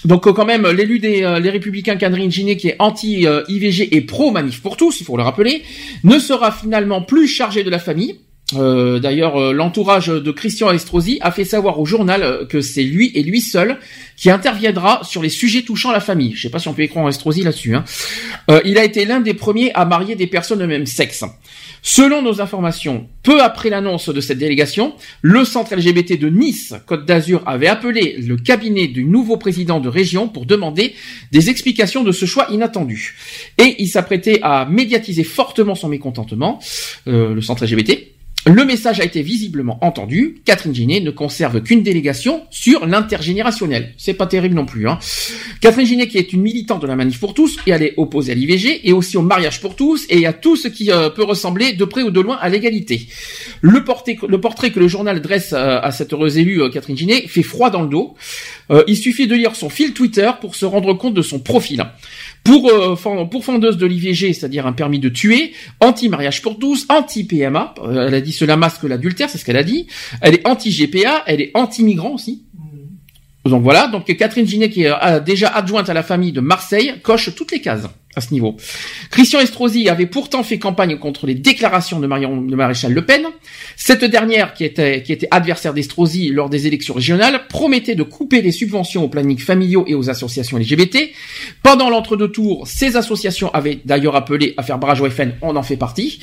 Donc 0.06 0.28
euh, 0.28 0.34
quand 0.34 0.46
même, 0.46 0.68
l'élu 0.68 1.00
des 1.00 1.24
euh, 1.24 1.40
républicains 1.40 1.96
Catherine 1.96 2.32
Ginet, 2.32 2.58
qui 2.58 2.70
est 2.70 2.76
anti 2.80 3.26
euh, 3.26 3.44
et 3.48 4.02
pro 4.02 4.32
manif 4.32 4.62
pour 4.62 4.78
tous, 4.78 5.00
il 5.00 5.06
faut 5.06 5.18
le 5.18 5.24
rappeler, 5.24 5.64
ne 6.04 6.20
sera 6.20 6.52
finalement 6.52 7.02
plus 7.02 7.28
chargé 7.28 7.64
de 7.64 7.70
la 7.70 7.80
famille. 7.80 8.20
Euh, 8.58 9.00
D'ailleurs, 9.00 9.38
euh, 9.38 9.54
l'entourage 9.54 10.08
de 10.08 10.32
Christian 10.32 10.72
Estrosi 10.72 11.18
a 11.22 11.32
fait 11.32 11.46
savoir 11.46 11.80
au 11.80 11.86
journal 11.86 12.24
euh, 12.24 12.46
que 12.46 12.62
c'est 12.62 12.84
lui 12.84 13.12
et 13.16 13.24
lui 13.24 13.42
seul 13.42 13.78
qui 14.16 14.30
interviendra 14.30 15.02
sur 15.04 15.22
les 15.22 15.30
sujets 15.30 15.64
touchant 15.64 15.92
la 15.92 16.00
famille. 16.00 16.34
Je 16.36 16.44
sais 16.44 16.50
pas 16.50 16.60
si 16.60 16.68
on 16.68 16.74
peut 16.74 16.84
écrire 16.84 17.02
en 17.02 17.10
Estrosi 17.10 17.44
là-dessus. 17.44 17.76
Hein. 17.76 17.84
Il 18.64 18.78
a 18.78 18.84
été 18.84 19.06
l'un 19.06 19.20
des 19.20 19.34
premiers 19.34 19.72
à 19.74 19.86
marier 19.86 20.16
des 20.16 20.28
personnes 20.28 20.60
de 20.60 20.66
même 20.66 20.86
sexe. 20.86 21.24
Selon 21.82 22.22
nos 22.22 22.40
informations, 22.40 23.08
peu 23.24 23.42
après 23.42 23.70
l'annonce 23.70 24.10
de 24.10 24.22
cette 24.22 24.38
délégation, 24.38 24.94
le 25.22 25.44
centre 25.44 25.76
LGBT 25.76 26.20
de 26.20 26.30
Nice, 26.30 26.74
Côte 26.86 27.06
d'Azur, 27.06 27.42
avait 27.46 27.68
appelé 27.68 28.16
le 28.20 28.38
cabinet 28.38 28.88
du 28.88 29.04
nouveau 29.04 29.38
président 29.38 29.80
de 29.80 29.90
région 29.90 30.30
pour 30.30 30.46
demander 30.46 30.94
des 31.32 31.50
explications 31.50 32.04
de 32.04 32.12
ce 32.12 32.26
choix 32.26 32.48
inattendu. 32.52 33.16
Et 33.58 33.76
il 33.80 33.88
s'apprêtait 33.88 34.40
à 34.44 34.66
médiatiser 34.66 35.24
fortement 35.24 35.76
son 35.76 35.90
mécontentement, 35.90 36.60
le 37.06 37.42
centre 37.42 37.66
LGBT. 37.66 38.13
Le 38.46 38.66
message 38.66 39.00
a 39.00 39.06
été 39.06 39.22
visiblement 39.22 39.78
entendu. 39.82 40.42
Catherine 40.44 40.76
Ginet 40.76 41.00
ne 41.00 41.12
conserve 41.12 41.62
qu'une 41.64 41.82
délégation 41.82 42.44
sur 42.52 42.86
l'intergénérationnel. 42.86 43.94
C'est 43.98 44.16
pas 44.16 44.28
terrible 44.28 44.54
non 44.56 44.66
plus. 44.66 44.90
Hein. 44.90 45.00
Catherine 45.62 45.86
Ginet, 45.86 46.08
qui 46.10 46.18
est 46.18 46.34
une 46.34 46.42
militante 46.42 46.82
de 46.82 46.88
la 46.88 46.98
Manif 46.98 47.22
pour 47.22 47.34
tous, 47.34 47.56
et 47.66 47.72
elle 47.72 47.84
est 47.84 47.94
opposée 47.96 48.34
à 48.34 48.36
l'IVG, 48.36 48.82
et 48.86 48.92
aussi 48.92 49.16
au 49.16 49.22
mariage 49.22 49.62
pour 49.62 49.78
tous, 49.78 50.06
et 50.10 50.26
à 50.26 50.34
tout 50.34 50.58
ce 50.58 50.68
qui 50.68 50.92
euh, 50.92 51.10
peut 51.10 51.24
ressembler 51.24 51.72
de 51.72 51.86
près 51.86 52.02
ou 52.04 52.12
de 52.12 52.20
loin 52.20 52.38
à 52.42 52.50
l'égalité. 52.50 53.08
Le, 53.62 53.86
portrait- 53.86 54.16
que 54.18 54.80
le 54.80 54.88
journal 54.90 55.22
dresse 55.22 55.54
euh, 55.54 55.80
à 55.82 55.92
cette 55.94 56.12
heureuse 56.12 56.38
élue, 56.38 56.64
euh, 56.64 56.70
Catherine 56.70 56.98
Ginet, 56.98 57.26
fait 57.30 57.44
froid 57.44 57.70
dans 57.70 57.82
le 57.82 57.88
dos. 57.88 58.16
Il 58.88 58.98
suffit 58.98 59.28
de 59.28 59.36
lire 59.36 59.56
son 59.56 59.70
fil 59.70 59.94
Twitter 59.94 60.30
pour 60.42 60.56
se 60.56 60.66
rendre 60.66 60.94
compte 60.94 61.14
de 61.14 61.22
son 61.22 61.40
profil. 61.40 61.86
Pour, 62.44 62.70
euh, 62.70 63.26
pour 63.26 63.46
fendeuse 63.46 63.78
de 63.78 63.86
l'IVG, 63.86 64.34
c'est-à-dire 64.34 64.68
un 64.68 64.74
permis 64.74 65.00
de 65.00 65.10
tuer, 65.10 65.54
anti-mariage 65.80 66.42
pour 66.42 66.60
tous, 66.60 66.86
anti-PMA, 66.90 67.74
euh, 67.80 68.08
elle 68.08 68.14
a 68.14 68.22
dit 68.22 68.34
cela 68.34 68.58
masque 68.58 68.84
l'adultère, 68.84 69.30
c'est 69.30 69.38
ce 69.38 69.46
qu'elle 69.46 69.58
a 69.58 69.64
dit. 69.64 69.88
Elle 70.22 70.36
est 70.36 70.48
anti-GPA, 70.48 71.24
elle 71.26 71.42
est 71.42 71.52
anti-migrant 71.54 72.12
aussi. 72.12 72.44
Donc 73.46 73.62
voilà, 73.62 73.88
donc 73.88 74.06
Catherine 74.06 74.48
Ginet, 74.48 74.70
qui 74.70 74.84
est 74.84 74.92
euh, 74.92 75.20
déjà 75.20 75.50
adjointe 75.50 75.90
à 75.90 75.94
la 75.94 76.04
famille 76.04 76.32
de 76.32 76.40
Marseille, 76.40 76.94
coche 77.02 77.36
toutes 77.36 77.52
les 77.52 77.60
cases 77.60 77.88
à 78.16 78.22
ce 78.22 78.34
niveau. 78.34 78.56
Christian 79.10 79.40
Estrosi 79.40 79.90
avait 79.90 80.06
pourtant 80.06 80.44
fait 80.44 80.60
campagne 80.60 80.98
contre 80.98 81.28
les 81.28 81.36
déclarations 81.36 82.00
de 82.00 82.08
Marion 82.08 82.42
de 82.42 82.56
Maréchal 82.56 82.94
Le 82.94 83.06
Pen. 83.06 83.24
Cette 83.76 84.04
dernière, 84.06 84.54
qui 84.54 84.64
était, 84.66 85.04
qui 85.04 85.12
était 85.12 85.28
adversaire 85.32 85.74
d'Estrosi 85.74 86.30
lors 86.30 86.50
des 86.50 86.68
élections 86.68 86.94
régionales, 86.94 87.48
promettait 87.48 87.96
de 87.96 88.04
couper 88.04 88.42
les 88.42 88.52
subventions 88.52 89.04
aux 89.04 89.10
plannings 89.10 89.40
familiaux 89.40 89.86
et 89.88 89.96
aux 89.96 90.10
associations 90.10 90.58
LGBT. 90.58 90.98
Pendant 91.62 91.90
l'entre-deux 91.90 92.30
tours, 92.30 92.68
ces 92.68 92.96
associations 92.96 93.52
avaient 93.54 93.80
d'ailleurs 93.86 94.16
appelé 94.16 94.54
à 94.58 94.64
faire 94.64 94.78
barrage 94.78 95.02
au 95.02 95.10
FN, 95.10 95.34
on 95.42 95.56
en 95.56 95.64
fait 95.64 95.78
partie. 95.78 96.20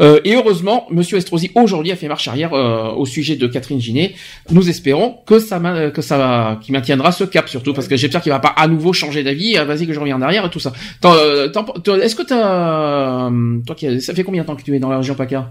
Euh, 0.00 0.20
et 0.24 0.34
heureusement, 0.34 0.86
Monsieur 0.90 1.18
Estrosi 1.18 1.50
aujourd'hui 1.54 1.92
a 1.92 1.96
fait 1.96 2.08
marche 2.08 2.28
arrière 2.28 2.52
euh, 2.54 2.90
au 2.90 3.06
sujet 3.06 3.36
de 3.36 3.46
Catherine 3.46 3.80
Ginet. 3.80 4.14
Nous 4.50 4.68
espérons 4.68 5.18
que 5.26 5.38
ça, 5.38 5.60
que 5.94 6.02
ça, 6.02 6.58
qu'il 6.62 6.72
maintiendra 6.72 7.12
ce 7.12 7.24
cap 7.24 7.48
surtout, 7.48 7.72
parce 7.72 7.88
que 7.88 7.96
j'espère 7.96 8.22
qu'il 8.22 8.32
va 8.32 8.40
pas 8.40 8.54
à 8.56 8.66
nouveau 8.68 8.92
changer 8.92 9.22
d'avis. 9.22 9.56
Ah, 9.56 9.64
Vas-y 9.64 9.86
que 9.86 9.92
je 9.92 10.00
reviens 10.00 10.16
en 10.16 10.22
arrière 10.22 10.46
et 10.46 10.50
tout 10.50 10.60
ça. 10.60 10.72
Euh, 11.18 12.00
Est-ce 12.00 12.14
que 12.16 12.22
t'as, 12.22 13.28
euh, 13.30 13.58
toi 13.66 13.74
qui, 13.76 14.00
ça 14.00 14.14
fait 14.14 14.24
combien 14.24 14.42
de 14.42 14.46
temps 14.46 14.56
que 14.56 14.62
tu 14.62 14.74
es 14.74 14.78
dans 14.78 14.88
la 14.90 14.98
région 14.98 15.14
PACA? 15.14 15.50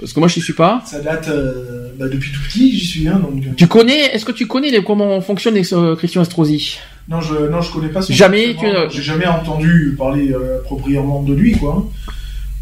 Parce 0.00 0.12
que 0.12 0.18
moi 0.20 0.28
je 0.28 0.38
ne 0.38 0.42
suis 0.44 0.52
pas. 0.52 0.82
Ça 0.84 1.00
date 1.00 1.28
euh, 1.28 1.88
bah, 1.98 2.08
depuis 2.08 2.32
tout 2.32 2.40
petit, 2.48 2.76
j'y 2.76 2.84
suis. 2.84 3.08
Hein, 3.08 3.20
donc, 3.22 3.54
Tu 3.56 3.66
connais 3.68 4.12
Est-ce 4.14 4.24
que 4.24 4.32
tu 4.32 4.46
connais 4.46 4.70
les, 4.70 4.82
comment 4.82 5.20
fonctionne 5.20 5.56
euh, 5.72 5.96
Christian 5.96 6.22
Estrosi? 6.22 6.78
Non, 7.08 7.20
je 7.20 7.48
non, 7.50 7.60
je 7.60 7.72
connais 7.72 7.88
pas. 7.88 8.02
son 8.02 8.12
Jamais, 8.12 8.56
tu- 8.58 8.66
J'ai 8.90 9.02
jamais 9.02 9.26
entendu 9.26 9.94
parler 9.96 10.34
proprement 10.64 11.22
de 11.22 11.32
lui, 11.34 11.52
quoi. 11.52 11.86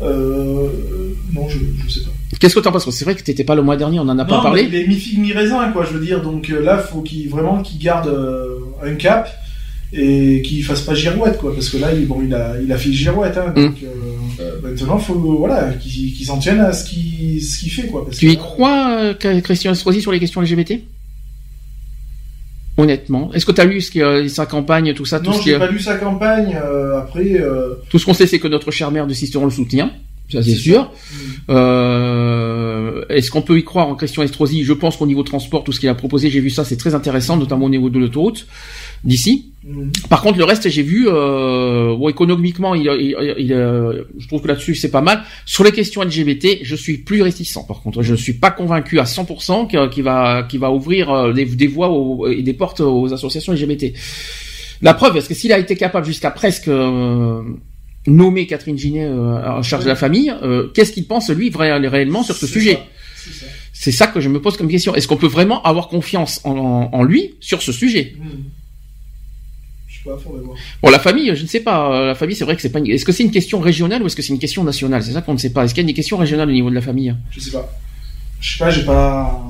Euh, 0.03 0.69
non, 1.33 1.49
je, 1.49 1.59
je 1.87 1.89
sais 1.93 2.01
pas. 2.01 2.11
Qu'est-ce 2.41 2.55
que 2.57 2.61
t'en 2.61 2.73
penses? 2.73 2.91
C'est 2.91 3.05
vrai 3.05 3.15
que 3.15 3.23
t'étais 3.23 3.45
pas 3.45 3.55
le 3.55 3.63
mois 3.63 3.77
dernier, 3.77 4.01
on 4.01 4.09
en 4.09 4.19
a 4.19 4.25
pas 4.25 4.43
parlé. 4.43 4.65
mais 4.65 4.69
Il 4.69 4.75
est 4.85 4.87
mi 4.89 4.97
figue 4.97 5.21
mi 5.21 5.33
raisin, 5.33 5.71
quoi. 5.73 5.85
Je 5.85 5.97
veux 5.97 6.05
dire, 6.05 6.23
donc 6.23 6.49
là, 6.49 6.79
faut 6.79 7.03
qu'il 7.03 7.29
vraiment 7.31 7.63
qu'il 7.63 7.79
garde 7.79 8.13
un 8.85 8.95
cap 8.95 9.29
et 9.93 10.41
qu'il 10.43 10.65
fasse 10.65 10.81
pas 10.83 10.95
girouette, 10.95 11.39
quoi. 11.39 11.55
Parce 11.55 11.69
que 11.69 11.77
là, 11.77 11.93
il, 11.93 12.07
bon, 12.07 12.23
il 12.25 12.33
a, 12.35 12.55
il 12.62 12.73
a 12.73 12.79
fait 12.79 12.93
girouette, 12.93 13.37
hein. 13.37 13.53
Mm. 13.55 13.62
Donc 13.67 13.75
euh, 14.41 14.61
maintenant, 14.62 14.99
faut 14.99 15.15
voilà, 15.15 15.73
qu'il 15.75 16.12
qu'il 16.15 16.27
s'en 16.27 16.39
tienne 16.39 16.61
à 16.61 16.73
ce 16.73 16.85
qu'il 16.89 17.43
ce 17.43 17.59
qu'il 17.61 17.71
fait, 17.71 17.89
quoi. 17.89 18.05
Parce 18.05 18.17
Tu 18.17 18.27
que 18.27 18.33
y 18.33 18.35
là, 18.35 18.41
crois, 18.41 18.97
euh, 19.01 19.41
Christian 19.41 19.73
Estrosi, 19.73 20.01
sur 20.01 20.12
les 20.12 20.21
questions 20.21 20.41
LGBT 20.41 20.81
Honnêtement, 22.79 23.31
est-ce 23.35 23.45
que 23.45 23.53
tu 23.53 23.61
as 23.61 23.67
lu 23.67 23.83
ce 23.83 23.91
qui, 23.91 24.01
euh, 24.01 24.27
sa 24.29 24.47
campagne, 24.47 24.95
tout 24.95 25.05
ça, 25.05 25.21
Non, 25.21 25.33
j'ai 25.45 25.59
pas 25.59 25.71
lu 25.71 25.79
sa 25.79 25.97
campagne. 25.97 26.57
euh, 26.57 26.99
après, 27.01 27.35
euh, 27.39 27.75
tout 27.91 27.99
ce 27.99 28.07
qu'on 28.07 28.15
sait, 28.15 28.27
c'est 28.27 28.39
que 28.39 28.49
notre 28.49 28.71
chère 28.71 28.91
mère 28.91 29.07
de 29.07 29.12
Sisteron 29.12 29.45
le 29.45 29.51
soutient, 29.51 29.93
ça 30.31 30.43
c'est 30.43 30.55
sûr. 30.55 30.91
Euh, 31.51 33.05
est-ce 33.11 33.31
qu'on 33.31 33.43
peut 33.43 33.59
y 33.59 33.65
croire 33.65 33.89
en 33.89 33.95
Christian 33.95 34.23
Estrosi? 34.23 34.65
Je 34.65 34.73
pense 34.73 34.97
qu'au 34.97 35.07
niveau 35.07 35.23
transport, 35.23 35.65
tout 35.65 35.73
ce 35.73 35.81
qu'il 35.81 35.89
a 35.91 35.95
proposé, 35.95 36.31
j'ai 36.31 36.41
vu 36.41 36.49
ça, 36.49 36.65
c'est 36.65 36.79
très 36.79 36.95
intéressant, 36.95 37.37
notamment 37.37 37.67
au 37.67 37.71
niveau 37.71 37.91
de 37.91 37.99
l'autoroute 37.99 38.47
d'ici. 39.05 39.49
Par 40.09 40.23
contre, 40.23 40.39
le 40.39 40.45
reste, 40.45 40.69
j'ai 40.69 40.83
vu, 40.83 41.07
euh, 41.09 41.95
bon, 41.97 42.09
économiquement, 42.09 42.75
il, 42.75 42.83
il- 43.01 43.17
il- 43.39 43.53
euh, 43.53 44.03
je 44.19 44.27
trouve 44.27 44.43
que 44.43 44.49
là-dessus, 44.49 44.75
c'est 44.75 44.91
pas 44.91 45.01
mal. 45.03 45.23
Sur 45.47 45.63
les 45.65 45.71
questions 45.73 46.03
LGBT, 46.03 46.59
je 46.63 46.75
suis 46.75 46.99
plus 46.99 47.23
réticent. 47.23 47.59
Par 47.69 47.81
contre, 47.81 48.03
je 48.03 48.15
suis 48.15 48.33
pas 48.33 48.51
convaincu 48.51 48.99
à 48.99 49.05
100% 49.05 49.67
que- 49.67 49.89
qu'il 49.89 50.03
va, 50.03 50.43
qu'il 50.49 50.59
va 50.59 50.73
ouvrir 50.73 51.11
euh, 51.11 51.33
des, 51.33 51.45
des 51.45 51.67
voies 51.69 51.91
aux- 51.91 52.27
et 52.27 52.43
des 52.43 52.55
portes 52.55 52.81
aux 52.81 53.13
associations 53.13 53.53
LGBT. 53.53 53.93
La 54.83 54.95
preuve, 54.95 55.13
parce 55.13 55.29
que 55.29 55.35
s'il 55.35 55.53
a 55.53 55.59
été 55.61 55.77
capable 55.77 56.07
jusqu'à 56.07 56.33
presque 56.33 56.67
euh, 56.67 57.41
nommer 58.09 58.47
Catherine 58.49 58.77
Ginet 58.77 59.09
en 59.09 59.63
charge 59.63 59.85
de 59.85 59.89
la 59.89 59.95
famille, 59.97 60.35
qu'est-ce 60.75 60.91
qu'il 60.93 61.07
pense 61.07 61.31
lui 61.31 61.51
vrai- 61.51 61.71
réellement 61.87 62.25
sur 62.25 62.35
ce 62.37 62.49
sujet? 62.49 62.79
C'est 63.73 63.93
ça 63.93 64.09
que 64.09 64.21
je 64.21 64.29
me 64.29 64.41
pose 64.41 64.57
comme 64.57 64.69
question. 64.69 64.93
Est-ce 64.97 65.07
qu'on 65.07 65.17
peut 65.17 65.29
vraiment 65.29 65.63
avoir 65.63 65.87
confiance 65.87 66.41
en, 66.43 66.51
en- 66.57 66.91
en 66.93 67.03
lui 67.05 67.35
sur 67.39 67.63
ce 67.63 67.71
sujet? 67.71 68.15
Bon, 70.05 70.91
la 70.91 70.99
famille, 70.99 71.35
je 71.37 71.43
ne 71.43 71.47
sais 71.47 71.61
pas. 71.61 71.93
euh, 71.95 72.07
La 72.09 72.15
famille, 72.15 72.35
c'est 72.37 72.45
vrai 72.45 72.57
que 72.57 72.63
c'est 72.63 72.71
pas. 72.71 72.79
Une... 72.81 72.89
Est-ce 72.89 73.05
que 73.05 73.13
c'est 73.13 73.23
une 73.23 73.31
question 73.31 73.61
régionale 73.61 74.03
ou 74.03 74.07
est-ce 74.07 74.17
que 74.17 74.23
c'est 74.23 74.33
une 74.33 74.39
question 74.39 74.65
nationale? 74.65 75.03
C'est 75.03 75.13
ça 75.13 75.23
qu'on 75.23 75.35
ne 75.35 75.39
sait 75.39 75.53
pas. 75.53 75.65
Est-ce 75.65 75.75
qu'il 75.75 75.83
y 75.85 75.87
a 75.87 75.89
des 75.89 75.95
questions 75.95 76.17
régionales 76.17 76.49
au 76.49 76.53
niveau 76.53 76.71
de 76.71 76.75
la 76.75 76.81
famille? 76.81 77.15
Je 77.31 77.41
sais 77.41 77.51
pas. 77.53 77.69
Je 78.41 78.53
sais 78.53 78.59
pas, 78.59 78.71
j'ai 78.71 78.85
pas. 78.85 79.41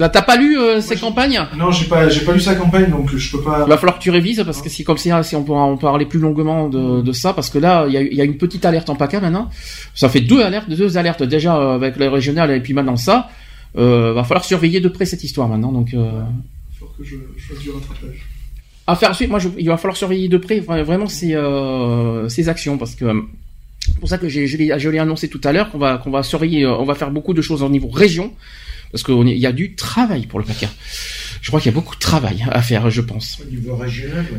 Là, 0.00 0.08
t'as 0.08 0.22
pas 0.22 0.36
lu 0.36 0.56
euh, 0.56 0.80
ces 0.80 0.94
campagnes? 0.94 1.40
Non, 1.56 1.72
j'ai 1.72 1.86
pas, 1.86 2.08
j'ai 2.08 2.20
pas 2.20 2.32
lu 2.32 2.38
sa 2.38 2.54
campagne, 2.54 2.88
donc 2.88 3.12
je 3.16 3.32
peux 3.36 3.42
pas. 3.42 3.64
Il 3.66 3.68
va 3.68 3.76
falloir 3.78 3.98
que 3.98 4.02
tu 4.04 4.10
révises 4.10 4.40
parce 4.46 4.62
que 4.62 4.68
si 4.68 4.84
comme 4.84 4.96
ça, 4.96 5.24
si 5.24 5.34
on 5.34 5.42
peut 5.42 5.52
en 5.52 5.76
parler 5.76 6.06
plus 6.06 6.20
longuement 6.20 6.68
de, 6.68 7.02
de 7.02 7.12
ça, 7.12 7.32
parce 7.32 7.50
que 7.50 7.58
là, 7.58 7.84
il 7.88 7.94
y 7.94 7.96
a, 7.96 8.02
il 8.02 8.14
y 8.14 8.20
a 8.20 8.24
une 8.24 8.36
petite 8.36 8.64
alerte 8.64 8.88
en 8.90 8.94
PACA 8.94 9.20
maintenant. 9.20 9.50
Ça 9.96 10.08
fait 10.08 10.20
deux 10.20 10.40
alertes, 10.40 10.70
deux 10.70 10.96
alertes 10.98 11.24
déjà 11.24 11.56
euh, 11.56 11.74
avec 11.74 11.96
le 11.96 12.08
régional 12.08 12.52
et 12.52 12.60
puis 12.60 12.74
maintenant 12.74 12.96
ça. 12.96 13.28
Euh, 13.76 14.12
va 14.12 14.22
falloir 14.22 14.44
surveiller 14.44 14.78
de 14.80 14.88
près 14.88 15.04
cette 15.04 15.24
histoire 15.24 15.48
maintenant. 15.48 15.72
Donc, 15.72 15.92
euh, 15.94 16.22
Faut 16.78 16.86
que 16.96 17.02
je, 17.04 17.16
je 17.36 17.52
fasse 17.52 17.62
du 17.62 17.70
rattrapage. 17.70 18.24
À 18.88 18.96
faire 18.96 19.14
suite, 19.14 19.30
moi, 19.30 19.38
je- 19.38 19.48
il 19.58 19.68
va 19.68 19.76
falloir 19.76 19.96
surveiller 19.96 20.28
de 20.28 20.38
près 20.38 20.58
vra- 20.60 20.82
vraiment 20.82 21.06
ces, 21.06 21.34
euh, 21.34 22.28
ces 22.28 22.48
actions 22.48 22.76
parce 22.78 22.94
que 22.94 23.04
euh, 23.04 23.20
c'est 23.80 23.98
pour 24.00 24.08
ça 24.08 24.18
que 24.18 24.28
je 24.28 24.56
l'ai, 24.56 24.98
annoncé 24.98 25.28
tout 25.28 25.40
à 25.44 25.52
l'heure 25.52 25.70
qu'on 25.70 25.78
va, 25.78 25.98
qu'on 25.98 26.10
va 26.10 26.22
surveiller, 26.22 26.64
euh, 26.64 26.74
on 26.82 26.84
va 26.84 26.94
faire 26.94 27.10
beaucoup 27.10 27.34
de 27.34 27.42
choses 27.42 27.62
au 27.62 27.68
niveau 27.68 27.88
région 27.88 28.32
parce 28.90 29.02
qu'il 29.04 29.28
y 29.28 29.46
a 29.46 29.52
du 29.52 29.74
travail 29.74 30.26
pour 30.26 30.38
le 30.40 30.44
PACA. 30.46 30.68
Je 31.42 31.48
crois 31.50 31.60
qu'il 31.60 31.70
y 31.70 31.74
a 31.74 31.78
beaucoup 31.78 31.94
de 31.94 32.00
travail 32.00 32.44
à 32.50 32.62
faire, 32.62 32.88
je 32.90 33.02
pense. 33.02 33.38
Au 33.46 33.50
niveau 33.50 33.76
régional, 33.76 34.24
oui. 34.32 34.38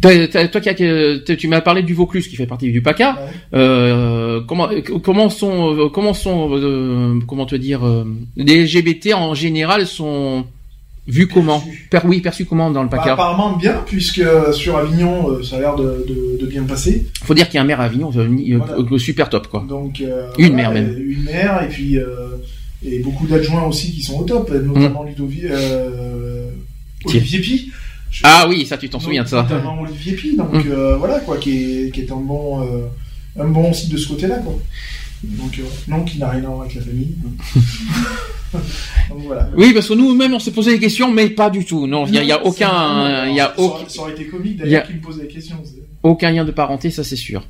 Toi, 0.00 1.36
tu 1.36 1.48
m'as 1.48 1.60
parlé 1.60 1.82
du 1.82 1.92
Vaucluse 1.92 2.26
qui 2.28 2.34
fait 2.36 2.46
partie 2.46 2.72
du 2.72 2.80
PACA. 2.80 3.18
Euh, 3.52 4.40
comment 4.48 4.70
comment 5.02 5.28
sont 5.28 5.90
comment 5.92 6.14
sont 6.14 6.48
euh, 6.56 7.20
comment 7.28 7.44
te 7.44 7.54
dire 7.56 7.80
les 8.36 8.64
LGBT 8.64 9.12
en 9.14 9.34
général 9.34 9.86
sont 9.86 10.46
vus 11.08 11.26
comment 11.26 11.62
per, 11.90 12.00
oui 12.04 12.20
perçus 12.20 12.44
comment 12.44 12.70
dans 12.70 12.82
le 12.82 12.88
Bah, 12.88 12.98
PACA. 12.98 13.14
apparemment 13.14 13.56
bien, 13.56 13.82
puisque 13.86 14.20
euh, 14.20 14.52
sur 14.52 14.76
Avignon, 14.76 15.30
euh, 15.30 15.42
ça 15.42 15.56
a 15.56 15.60
l'air 15.60 15.74
de, 15.76 16.04
de, 16.08 16.38
de 16.40 16.46
bien 16.46 16.62
passer. 16.62 17.06
Faut 17.24 17.34
dire 17.34 17.46
qu'il 17.48 17.56
y 17.56 17.58
a 17.58 17.62
un 17.62 17.66
maire 17.66 17.80
à 17.80 17.84
Avignon, 17.84 18.10
euh, 18.16 18.98
super 18.98 19.28
top 19.28 19.48
quoi. 19.48 19.64
Donc 19.68 20.00
euh, 20.00 20.28
Une 20.38 20.52
voilà, 20.54 20.70
mère 20.70 20.70
même. 20.72 20.96
Une 20.98 21.22
mère 21.24 21.62
et 21.64 21.68
puis 21.68 21.98
et 22.84 22.98
beaucoup 23.00 23.26
d'adjoints 23.26 23.64
aussi 23.64 23.92
qui 23.92 24.02
sont 24.02 24.18
au 24.20 24.24
top, 24.24 24.50
notamment 24.50 25.04
Ludovic, 25.04 25.44
euh, 25.44 26.46
Olivier 27.04 27.40
Pi. 27.40 27.70
Je- 28.10 28.22
Ah 28.24 28.46
oui, 28.48 28.66
ça 28.66 28.76
tu 28.76 28.88
t'en 28.88 29.00
souviens 29.00 29.22
de 29.22 29.28
ça. 29.28 29.42
Notamment 29.42 29.80
Olivier 29.82 30.12
Pi, 30.14 30.36
donc 30.36 30.52
Mm. 30.52 30.62
euh, 30.70 30.96
voilà 30.98 31.20
quoi, 31.20 31.36
qui 31.38 31.50
est, 31.86 31.90
qui 31.94 32.00
est 32.02 32.12
un 32.12 32.16
bon 32.16 32.60
un 33.38 33.46
bon 33.48 33.70
aussi 33.70 33.88
de 33.88 33.96
ce 33.96 34.08
côté-là 34.08 34.36
quoi. 34.38 34.54
Donc 35.24 35.58
euh, 35.58 35.62
non, 35.88 36.04
qui 36.04 36.18
n'a 36.18 36.30
rien 36.30 36.42
à 36.44 36.46
voir 36.48 36.62
avec 36.62 36.74
la 36.74 36.82
famille. 36.82 37.14
donc 39.08 39.18
voilà. 39.24 39.48
Oui, 39.56 39.72
parce 39.72 39.88
que 39.88 39.94
nous-mêmes 39.94 40.34
on 40.34 40.38
s'est 40.38 40.50
posé 40.50 40.72
des 40.72 40.78
questions, 40.80 41.10
mais 41.12 41.28
pas 41.30 41.48
du 41.50 41.64
tout. 41.64 41.86
Non, 41.86 42.06
il 42.06 42.14
y 42.14 42.18
a, 42.18 42.24
y 42.24 42.32
a 42.32 42.44
aucun, 42.44 43.22
c'est- 43.24 43.30
il 43.30 43.36
y 43.36 43.40
a 43.40 43.46
ça, 43.46 43.54
aucun, 43.58 43.74
aurait- 43.76 43.84
ça 43.88 44.00
aurait 44.02 44.12
été 44.12 44.26
comique 44.26 44.52
il 44.54 44.58
y 44.58 44.62
a- 44.62 44.64
d'ailleurs 44.64 44.86
qu'il 44.86 44.96
me 44.96 45.00
posait 45.00 45.22
la 45.22 45.28
question. 45.28 45.56
c'est- 45.64 45.81
aucun 46.02 46.30
lien 46.30 46.44
de 46.44 46.50
parenté, 46.50 46.90
ça 46.90 47.04
c'est 47.04 47.16
sûr. 47.16 47.42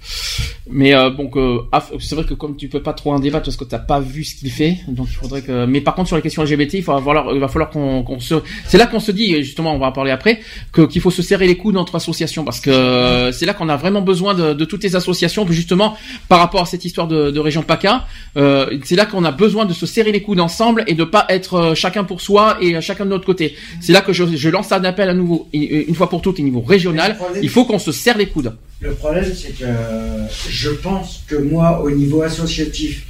Mais 0.70 0.94
euh, 0.94 1.10
donc 1.10 1.36
euh, 1.36 1.60
c'est 2.00 2.14
vrai 2.14 2.24
que 2.24 2.34
comme 2.34 2.56
tu 2.56 2.68
peux 2.68 2.82
pas 2.82 2.92
trop 2.92 3.12
en 3.12 3.18
débattre 3.18 3.44
parce 3.46 3.56
que 3.56 3.64
t'as 3.64 3.78
pas 3.78 4.00
vu 4.00 4.24
ce 4.24 4.34
qu'il 4.34 4.50
fait, 4.50 4.78
donc 4.88 5.08
il 5.10 5.14
faudrait 5.16 5.42
que. 5.42 5.66
Mais 5.66 5.80
par 5.80 5.94
contre 5.94 6.08
sur 6.08 6.16
les 6.16 6.22
questions 6.22 6.42
LGBT, 6.42 6.74
il, 6.74 6.82
faut 6.82 6.92
avoir, 6.92 7.34
il 7.34 7.40
va 7.40 7.48
falloir 7.48 7.70
qu'on 7.70 8.20
se. 8.20 8.36
C'est 8.66 8.78
là 8.78 8.86
qu'on 8.86 9.00
se 9.00 9.12
dit 9.12 9.42
justement, 9.42 9.74
on 9.74 9.78
va 9.78 9.86
en 9.86 9.92
parler 9.92 10.10
après, 10.10 10.40
que 10.72 10.82
qu'il 10.82 11.00
faut 11.00 11.10
se 11.10 11.22
serrer 11.22 11.46
les 11.46 11.56
coudes 11.56 11.76
entre 11.76 11.94
associations 11.94 12.44
parce 12.44 12.60
que 12.60 12.70
euh, 12.70 13.32
c'est 13.32 13.46
là 13.46 13.54
qu'on 13.54 13.68
a 13.68 13.76
vraiment 13.76 14.02
besoin 14.02 14.34
de, 14.34 14.52
de 14.54 14.64
toutes 14.64 14.84
les 14.84 14.96
associations 14.96 15.46
justement 15.50 15.96
par 16.28 16.38
rapport 16.38 16.62
à 16.62 16.66
cette 16.66 16.84
histoire 16.84 17.08
de, 17.08 17.30
de 17.30 17.40
région 17.40 17.62
PACA. 17.62 18.06
Euh, 18.36 18.78
c'est 18.84 18.96
là 18.96 19.06
qu'on 19.06 19.24
a 19.24 19.32
besoin 19.32 19.64
de 19.64 19.72
se 19.72 19.86
serrer 19.86 20.12
les 20.12 20.22
coudes 20.22 20.40
ensemble 20.40 20.84
et 20.86 20.94
de 20.94 21.04
pas 21.04 21.26
être 21.28 21.54
euh, 21.54 21.74
chacun 21.74 22.04
pour 22.04 22.20
soi 22.20 22.58
et 22.60 22.76
euh, 22.76 22.80
chacun 22.80 23.04
de 23.04 23.10
notre 23.10 23.26
côté. 23.26 23.54
C'est 23.80 23.92
là 23.92 24.00
que 24.00 24.12
je, 24.12 24.24
je 24.24 24.48
lance 24.48 24.72
un 24.72 24.84
appel 24.84 25.08
à 25.08 25.14
nouveau 25.14 25.48
une 25.52 25.62
une 25.88 25.94
fois 25.94 26.08
pour 26.08 26.22
toutes 26.22 26.40
au 26.40 26.42
niveau 26.42 26.60
régional. 26.60 27.16
Il 27.42 27.48
faut 27.48 27.64
qu'on 27.64 27.78
se 27.78 27.92
serre 27.92 28.18
les 28.18 28.26
coudes. 28.26 28.41
Le 28.80 28.92
problème, 28.94 29.32
c'est 29.34 29.56
que 29.56 29.64
euh, 29.64 30.26
je 30.48 30.70
pense 30.70 31.24
que 31.28 31.36
moi, 31.36 31.82
au 31.82 31.90
niveau 31.90 32.22
associatif, 32.22 33.06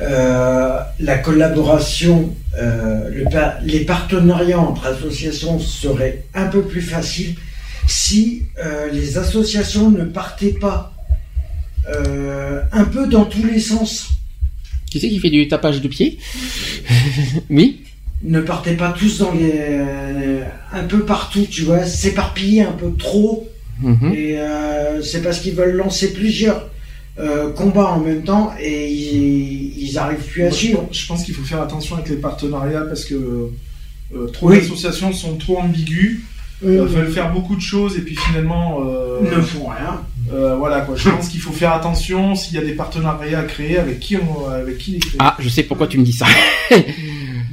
euh, 0.00 0.80
la 0.98 1.18
collaboration, 1.18 2.34
euh, 2.58 3.08
le 3.10 3.24
les 3.64 3.80
partenariats 3.80 4.58
entre 4.58 4.86
associations 4.86 5.60
seraient 5.60 6.24
un 6.34 6.46
peu 6.46 6.62
plus 6.62 6.80
faciles 6.80 7.36
si 7.86 8.42
euh, 8.64 8.90
les 8.90 9.18
associations 9.18 9.90
ne 9.90 10.04
partaient 10.04 10.54
pas 10.58 10.90
un 12.72 12.84
peu 12.86 13.06
dans 13.06 13.26
tous 13.26 13.44
les 13.44 13.60
sens. 13.60 14.08
Qui 14.90 15.00
c'est 15.00 15.10
qui 15.10 15.20
fait 15.20 15.28
du 15.28 15.46
tapage 15.48 15.82
de 15.82 15.88
pied 15.88 16.18
Oui. 17.50 17.82
Ne 18.22 18.40
partez 18.40 18.72
pas 18.72 18.92
tous 18.92 19.18
dans 19.18 19.32
les 19.32 20.40
un 20.72 20.84
peu 20.84 21.04
partout, 21.04 21.46
tu 21.48 21.62
vois, 21.62 21.84
s'éparpiller 21.84 22.62
un 22.62 22.72
peu 22.72 22.94
trop. 22.94 23.46
Mhm. 23.80 24.12
Et 24.14 24.38
euh, 24.38 25.02
c'est 25.02 25.22
parce 25.22 25.40
qu'ils 25.40 25.54
veulent 25.54 25.76
lancer 25.76 26.12
plusieurs 26.12 26.68
euh, 27.18 27.52
combats 27.52 27.90
en 27.90 28.00
même 28.00 28.22
temps 28.24 28.52
et 28.60 28.88
ils, 28.90 29.78
ils 29.78 29.98
arrivent 29.98 30.24
plus 30.26 30.42
à 30.42 30.46
Moi, 30.48 30.52
suivre. 30.52 30.88
Je 30.90 31.06
pense 31.06 31.24
qu'il 31.24 31.34
faut 31.34 31.44
faire 31.44 31.62
attention 31.62 31.96
avec 31.96 32.08
les 32.08 32.16
partenariats 32.16 32.82
parce 32.82 33.04
que 33.04 33.14
euh, 33.14 34.26
trop 34.32 34.48
Oui. 34.50 34.58
d'associations 34.60 35.12
sont 35.12 35.36
trop 35.36 35.58
ambiguës, 35.58 36.18
Euh, 36.64 36.86
veulent 36.86 37.12
faire 37.12 37.30
beaucoup 37.32 37.56
de 37.56 37.60
choses 37.60 37.96
et 37.98 38.00
puis 38.00 38.16
finalement 38.16 38.78
euh, 38.86 39.20
Ne 39.22 39.42
font 39.42 39.66
rien. 39.66 40.00
Euh, 40.32 40.56
voilà 40.56 40.80
quoi. 40.80 40.94
Je 40.96 41.10
pense 41.10 41.28
qu'il 41.28 41.40
faut 41.40 41.52
faire 41.52 41.72
attention 41.74 42.34
s'il 42.34 42.54
y 42.54 42.58
a 42.58 42.64
des 42.64 42.72
partenariats 42.74 43.40
à 43.40 43.42
créer 43.42 43.76
avec 43.76 43.98
qui 44.00 44.16
on, 44.16 44.48
avec 44.48 44.78
qui 44.78 44.92
les 44.92 44.98
créer. 45.00 45.16
Ah, 45.18 45.36
je 45.40 45.48
sais 45.48 45.64
pourquoi 45.64 45.86
tu 45.88 45.98
me 45.98 46.04
dis 46.04 46.12
ça. 46.12 46.26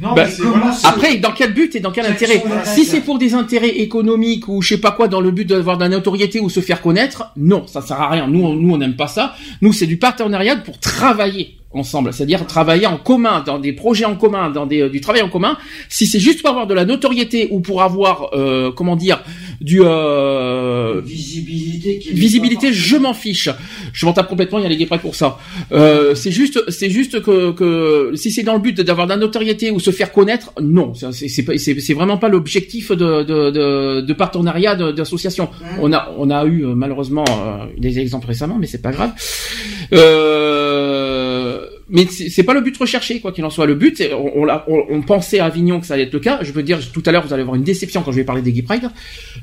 Non, 0.02 0.14
Bah, 0.16 0.26
mais 0.28 0.34
voilà. 0.46 0.72
Après, 0.84 1.18
dans 1.18 1.32
quel 1.32 1.54
but 1.54 1.76
et 1.76 1.80
dans 1.80 1.92
quel 1.92 2.06
intérêt 2.06 2.44
Si 2.66 2.86
c'est 2.86 3.02
pour 3.02 3.20
des 3.20 3.34
intérêts 3.36 3.70
économiques 3.80 4.48
ou 4.48 4.62
je 4.62 4.70
sais 4.70 4.82
pas 4.82 4.92
quoi, 4.92 5.08
dans 5.08 5.22
le 5.22 5.32
but 5.32 5.46
d'avoir 5.48 5.78
de 5.78 5.84
la 5.84 5.90
notoriété 5.90 6.40
ou 6.40 6.50
se 6.50 6.60
faire 6.60 6.82
connaître, 6.82 7.26
non, 7.38 7.68
ça 7.68 7.82
sert 7.82 8.02
à 8.02 8.10
rien. 8.10 8.28
Nous, 8.28 8.44
on- 8.44 8.54
nous, 8.56 8.74
on 8.74 8.78
n'aime 8.78 8.96
pas 8.96 9.08
ça. 9.08 9.36
Nous, 9.62 9.74
c'est 9.74 9.86
du 9.86 9.98
partenariat 9.98 10.56
pour 10.56 10.80
travailler 10.80 11.58
ensemble, 11.74 12.14
c'est-à-dire 12.14 12.45
travailler 12.48 12.85
en 12.85 12.98
commun, 12.98 13.43
dans 13.45 13.59
des 13.59 13.74
projets 13.74 14.06
en 14.06 14.16
commun, 14.16 14.50
dans 14.50 14.66
des, 14.66 14.82
euh, 14.82 14.90
du 14.90 15.01
travail 15.01 15.22
en 15.22 15.30
commun. 15.30 15.58
Si 15.90 16.06
c'est 16.06 16.19
juste 16.19 16.41
pour 16.41 16.50
avoir 16.50 16.67
de 16.67 16.74
la 16.74 16.85
notoriété 16.85 17.48
ou 17.51 17.61
pour 17.61 17.82
avoir, 17.82 18.32
euh, 18.33 18.72
comment 18.72 18.95
dire, 18.95 19.24
du 19.61 19.82
euh, 19.83 21.01
visibilité. 21.03 22.00
qui 22.00 22.14
visibilité, 22.14 22.74
je 22.74 22.98
m'en 22.98 23.14
fiche. 23.14 23.50
Je 23.93 24.06
m'en 24.06 24.14
tape 24.14 24.27
complètement. 24.27 24.59
Il 24.59 24.64
y 24.64 24.66
a 24.66 24.69
les 24.69 24.85
pride 24.85 25.01
pour 25.01 25.16
ça. 25.16 25.38
Euh, 25.72 26.16
c'est 26.16 26.32
juste, 26.32 26.64
c'est 26.69 26.90
juste 26.90 27.22
que, 27.22 27.51
que 27.51 28.11
si 28.16 28.32
c'est 28.32 28.43
dans 28.43 28.53
le 28.53 28.59
but 28.59 28.82
d'avoir 28.82 29.08
de 29.08 29.11
la 29.11 29.17
notoriété 29.17 29.72
ou 29.72 29.80
se 29.80 29.91
faire 29.91 30.11
connaître, 30.11 30.51
non, 30.61 30.93
c'est 30.93 31.93
vraiment 31.93 32.17
pas 32.17 32.30
l'objectif 32.30 32.91
de, 32.91 33.24
de, 33.24 33.51
de, 33.51 34.01
de 34.01 34.14
partenariat 34.14 34.75
d'association. 34.75 35.50
On 35.80 35.93
a 35.93 36.11
on 36.17 36.30
a 36.30 36.45
eu 36.45 36.66
euh, 36.66 36.74
malheureusement 36.75 37.25
euh, 37.30 37.66
des 37.77 38.00
exemples 38.00 38.27
récemment, 38.27 38.58
mais 38.59 38.67
c'est 38.67 38.82
pas 38.82 38.91
grave. 38.91 39.11
Euh, 39.93 41.68
mais 41.92 42.08
c'est 42.08 42.43
pas 42.43 42.53
le 42.53 42.61
but 42.61 42.76
recherché, 42.77 43.19
quoi 43.19 43.34
qu'il 43.34 43.43
en 43.43 43.50
soit. 43.50 43.66
Le 43.66 43.76
but, 43.76 44.01
on, 44.14 45.01
pensait 45.01 45.40
à 45.40 45.45
Avignon 45.45 45.82
que 45.82 45.85
ça 45.85 45.95
allait 45.95 46.03
être 46.03 46.14
le 46.14 46.22
cas. 46.22 46.40
Je 46.42 46.53
veux 46.53 46.64
dire, 46.64 46.80
tout 46.93 47.03
à 47.06 47.11
l'heure, 47.11 47.27
vous 47.27 47.34
allez 47.34 47.42
avoir 47.42 47.58
une 47.58 47.64
déception 47.64 48.01
quand 48.01 48.14
je 48.14 48.16
vais 48.16 48.24
parler 48.24 48.42
des 48.42 48.53
Gay 48.53 48.61
Pride. 48.61 48.90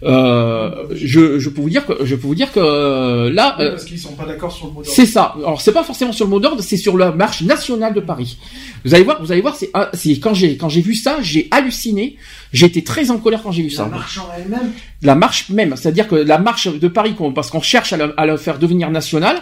Euh, 0.02 0.84
je, 0.92 1.38
je 1.38 1.48
peux 1.50 1.60
vous 1.60 1.68
dire 1.68 1.84
que, 1.84 2.06
je 2.06 2.14
peux 2.16 2.26
vous 2.26 2.34
dire 2.34 2.50
que 2.50 2.58
euh, 2.58 3.30
là, 3.30 3.54
Oui, 3.58 3.66
euh, 3.66 3.70
parce 3.72 3.84
qu'ils 3.84 3.98
sont 3.98 4.14
pas 4.14 4.24
d'accord 4.24 4.50
sur 4.50 4.68
le 4.68 4.72
mot 4.72 4.82
d'ordre. 4.82 4.96
c'est 4.96 5.04
ça. 5.04 5.34
Alors 5.36 5.60
c'est 5.60 5.72
pas 5.72 5.84
forcément 5.84 6.12
sur 6.12 6.24
le 6.24 6.30
mot 6.30 6.40
d'ordre, 6.40 6.62
c'est 6.62 6.78
sur 6.78 6.96
la 6.96 7.12
marche 7.12 7.42
nationale 7.42 7.92
de 7.92 8.00
Paris. 8.00 8.38
Vous 8.82 8.94
allez 8.94 9.04
voir, 9.04 9.20
vous 9.20 9.30
allez 9.30 9.42
voir, 9.42 9.54
c'est, 9.54 9.68
ah, 9.74 9.90
c'est 9.92 10.18
quand 10.18 10.32
j'ai 10.32 10.56
quand 10.56 10.70
j'ai 10.70 10.80
vu 10.80 10.94
ça, 10.94 11.18
j'ai 11.20 11.48
halluciné. 11.50 12.16
Été 12.52 12.82
très 12.82 13.10
en 13.10 13.18
colère 13.18 13.42
quand 13.42 13.52
j'ai 13.52 13.62
vu 13.62 13.70
ça. 13.70 13.84
La 13.84 13.88
marche 13.90 14.18
en 14.18 14.28
elle-même. 14.36 14.72
La 15.02 15.14
marche 15.14 15.48
même, 15.50 15.74
c'est-à-dire 15.76 16.08
que 16.08 16.14
la 16.14 16.38
marche 16.38 16.66
de 16.68 16.88
Paris, 16.88 17.14
parce 17.34 17.50
qu'on 17.50 17.60
cherche 17.60 17.92
à 17.92 18.26
le 18.26 18.36
faire 18.36 18.58
devenir 18.58 18.90
national, 18.90 19.36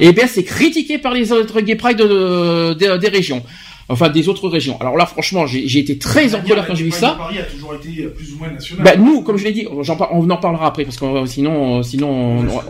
et 0.00 0.12
bien 0.12 0.26
c'est 0.26 0.44
critiqué 0.44 0.98
par 0.98 1.14
les 1.14 1.32
autres 1.32 1.60
gay 1.62 1.74
pride 1.76 1.96
de- 1.98 2.04
de- 2.06 2.74
des- 2.74 2.98
des 2.98 3.08
régions, 3.08 3.42
enfin 3.88 4.08
des 4.08 4.28
autres 4.28 4.48
régions. 4.48 4.78
Alors 4.80 4.96
là, 4.96 5.06
franchement, 5.06 5.46
j'ai 5.46 5.78
été 5.78 5.96
très 5.98 6.34
en 6.34 6.42
colère 6.42 6.66
quand 6.66 6.74
j'ai 6.74 6.84
vu 6.84 6.90
ça. 6.90 7.16
Paris 7.18 7.38
a 7.38 7.42
toujours 7.44 7.74
été 7.74 8.04
euh, 8.04 8.08
plus 8.10 8.32
ou 8.34 8.38
moins 8.38 8.50
national. 8.50 8.84
Bah, 8.84 8.96
nous, 8.96 9.22
comme 9.22 9.36
je 9.38 9.44
l'ai 9.44 9.52
dit, 9.52 9.66
on 9.70 10.28
en 10.30 10.36
parlera 10.36 10.66
après 10.66 10.84
parce 10.84 10.96
que 10.98 11.04
euh, 11.06 11.26
sinon, 11.26 11.78
euh, 11.78 11.82
sinon, 11.82 12.10
on 12.10 12.46
aura- 12.46 12.64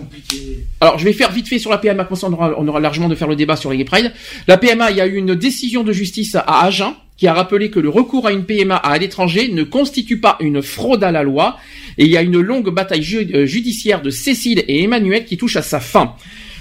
alors 0.81 0.99
je 0.99 1.05
vais 1.05 1.13
faire 1.13 1.31
vite 1.33 1.49
fait 1.49 1.59
sur 1.59 1.71
la 1.71 1.79
PMA, 1.79 2.05
comme 2.05 2.17
ça 2.17 2.29
on 2.29 2.33
aura, 2.33 2.53
on 2.57 2.67
aura 2.69 2.81
largement 2.81 3.09
de 3.09 3.15
faire 3.17 3.29
le 3.29 3.37
débat 3.37 3.57
sur 3.57 3.71
les 3.71 3.77
gay 3.79 3.85
pride. 3.85 4.13
La 4.47 4.57
PMA, 4.57 4.93
il 4.93 4.97
y 4.97 5.01
a 5.01 5.07
eu 5.07 5.17
une 5.17 5.35
décision 5.35 5.83
de 5.83 5.93
justice 5.93 6.37
à 6.37 6.65
Agen 6.65 6.95
qui 7.21 7.29
a 7.29 7.35
rappelé 7.35 7.69
que 7.69 7.79
le 7.79 7.91
recours 7.91 8.27
à 8.27 8.33
une 8.33 8.47
PMA 8.47 8.77
à 8.77 8.97
l'étranger 8.97 9.51
ne 9.53 9.63
constitue 9.63 10.17
pas 10.17 10.39
une 10.41 10.63
fraude 10.63 11.05
à 11.05 11.13
la 11.13 11.23
loi 11.23 11.59
et 11.99 12.07
il 12.07 12.11
y 12.11 12.17
a 12.17 12.23
une 12.23 12.41
longue 12.41 12.71
bataille 12.71 13.07
euh, 13.35 13.45
judiciaire 13.45 14.01
de 14.01 14.09
Cécile 14.09 14.65
et 14.67 14.83
Emmanuel 14.83 15.27
qui 15.27 15.37
touche 15.37 15.57
à 15.57 15.63
sa 15.63 15.81
fin. 15.81 16.15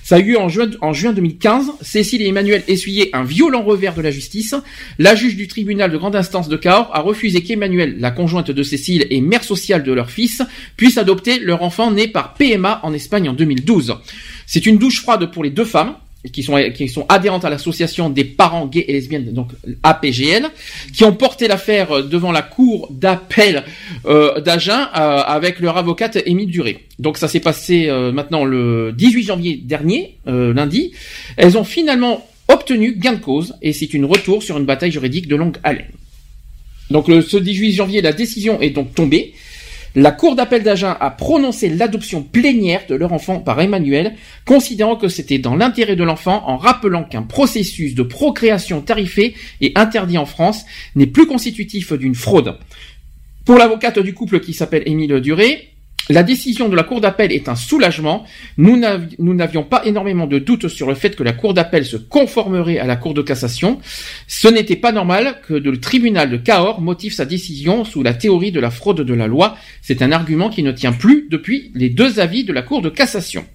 Ça 0.04 0.18
a 0.18 0.20
eu 0.20 0.36
en 0.36 0.50
juin, 0.50 0.70
en 0.82 0.92
juin 0.92 1.14
2015. 1.14 1.72
Cécile 1.82 2.24
et 2.24 2.28
Emmanuel 2.28 2.64
essuyaient 2.68 3.10
un 3.14 3.24
violent 3.24 3.64
revers 3.64 3.94
de 3.96 4.02
la 4.02 4.12
justice. 4.12 4.54
La 4.98 5.16
juge 5.16 5.38
du 5.38 5.48
tribunal 5.48 5.92
de 5.92 5.98
grande 5.98 6.18
instance 6.18 6.50
de 6.50 6.58
Cahors 6.58 6.90
a 6.94 7.00
refusé 7.00 7.42
qu'Emmanuel, 7.42 7.96
la 7.98 8.12
conjointe 8.12 8.52
de 8.52 8.64
Cécile 8.64 9.08
et 9.10 9.22
mère 9.22 9.46
sociale 9.46 9.84
de 9.84 9.94
leur 9.94 10.12
fils, 10.12 10.42
puisse 10.76 10.98
adopter 10.98 11.40
leur 11.40 11.64
enfant 11.64 11.90
né 11.90 12.10
par 12.10 12.34
PMA 12.34 12.82
en 12.84 12.94
Espagne 12.94 13.30
en 13.30 13.34
2012. 13.34 13.96
C'est 14.46 14.66
une 14.66 14.78
douche 14.78 15.00
froide 15.00 15.32
pour 15.32 15.46
les 15.46 15.52
deux 15.52 15.64
femmes 15.64 15.96
qui 16.34 16.44
sont, 16.44 16.58
qui 16.76 16.90
sont 16.90 17.06
adhérentes 17.08 17.46
à 17.46 17.50
l'association 17.50 18.10
des 18.10 18.26
parents 18.26 18.66
gays 18.66 18.86
et 18.88 18.94
lesbiennes, 18.94 19.32
donc 19.32 19.52
APGL, 19.84 20.50
qui 20.94 21.06
ont 21.06 21.14
porté 21.14 21.48
l'affaire 21.48 22.04
devant 22.04 22.34
la 22.34 22.42
cour 22.42 22.90
d'appel 22.92 23.64
euh, 24.06 24.42
d'Agen 24.42 24.90
euh, 24.96 25.22
avec 25.26 25.60
leur 25.60 25.78
avocate 25.78 26.18
Émile 26.26 26.50
Duré. 26.50 26.86
Donc 27.00 27.18
ça 27.18 27.30
s'est 27.30 27.40
passé 27.40 27.88
euh, 27.88 28.12
maintenant 28.12 28.44
le 28.44 28.92
18 28.92 29.24
janvier 29.24 29.56
dernier, 29.56 30.18
euh, 30.28 30.54
lundi. 30.54 30.92
Elles 31.38 31.58
ont 31.58 31.64
finalement 31.64 32.28
obtenu 32.50 32.96
gain 32.96 33.14
de 33.14 33.20
cause 33.20 33.56
et 33.62 33.72
c'est 33.72 33.94
une 33.94 34.06
retour 34.06 34.44
sur 34.44 34.58
une 34.58 34.66
bataille 34.66 34.92
juridique 34.92 35.28
de 35.28 35.38
longue 35.38 35.58
haleine. 35.64 35.88
Donc 36.90 37.08
le, 37.08 37.22
ce 37.22 37.38
18 37.38 37.74
janvier, 37.74 38.02
la 38.02 38.12
décision 38.12 38.60
est 38.60 38.72
donc 38.72 38.94
tombée. 38.94 39.34
La 39.96 40.12
Cour 40.12 40.36
d'appel 40.36 40.62
d'Agen 40.62 40.96
a 41.00 41.10
prononcé 41.10 41.70
l'adoption 41.70 42.22
plénière 42.22 42.84
de 42.88 42.96
leur 42.96 43.12
enfant 43.12 43.40
par 43.40 43.60
Emmanuel, 43.60 44.16
considérant 44.46 44.96
que 44.96 45.08
c'était 45.08 45.40
dans 45.40 45.56
l'intérêt 45.56 45.96
de 45.96 46.04
l'enfant 46.04 46.44
en 46.48 46.58
rappelant 46.58 47.04
qu'un 47.04 47.24
processus 47.24 47.96
de 47.96 48.04
procréation 48.04 48.82
tarifé 48.82 49.34
et 49.62 49.72
interdit 49.76 50.18
en 50.18 50.26
France 50.26 50.66
n'est 50.96 51.08
plus 51.08 51.26
constitutif 51.26 51.94
d'une 51.94 52.16
fraude. 52.16 52.58
Pour 53.46 53.58
l'avocate 53.58 53.98
du 53.98 54.14
couple 54.14 54.42
qui 54.42 54.54
s'appelle 54.54 54.84
Émile 54.86 55.22
Duré, 55.22 55.69
la 56.10 56.24
décision 56.24 56.70
de 56.70 56.76
la 56.76 56.84
Cour 56.84 57.02
d'appel 57.02 57.32
est 57.32 57.50
un 57.50 57.56
soulagement. 57.56 58.26
Nous 58.58 58.78
n'av- 58.78 59.08
nous 59.20 59.34
n'avions 59.36 59.64
pas 59.64 59.84
énormément 59.86 60.26
de 60.26 60.40
doutes 60.40 60.68
sur 60.68 60.88
le 60.88 60.96
fait 60.96 61.16
que 61.16 61.22
la 61.24 61.34
Cour 61.34 61.54
d'appel 61.54 61.86
se 61.86 61.98
conformerait 61.98 62.80
à 62.80 62.88
la 62.88 62.96
Cour 62.96 63.14
de 63.14 63.22
cassation. 63.22 63.80
Ce 64.28 64.48
n'était 64.48 64.76
pas 64.76 64.92
normal 64.92 65.42
que 65.48 65.54
le 65.54 65.80
tribunal 65.80 66.32
de 66.32 66.38
Cahors 66.38 66.82
motive 66.82 67.14
sa 67.14 67.26
décision 67.26 67.86
sous 67.86 68.02
la 68.02 68.14
théorie 68.16 68.52
de 68.52 68.60
la 68.60 68.72
fraude 68.72 69.02
de 69.02 69.14
la 69.14 69.28
loi. 69.28 69.56
C'est 69.84 70.02
un 70.02 70.12
argument 70.12 70.50
qui 70.50 70.64
ne 70.64 70.72
tient 70.72 70.94
plus 70.94 71.28
depuis 71.30 71.72
les 71.76 71.90
deux 71.90 72.20
avis 72.20 72.44
de 72.44 72.54
la 72.54 72.64
Cour 72.64 72.82
de 72.82 72.90
cassation. 72.90 73.46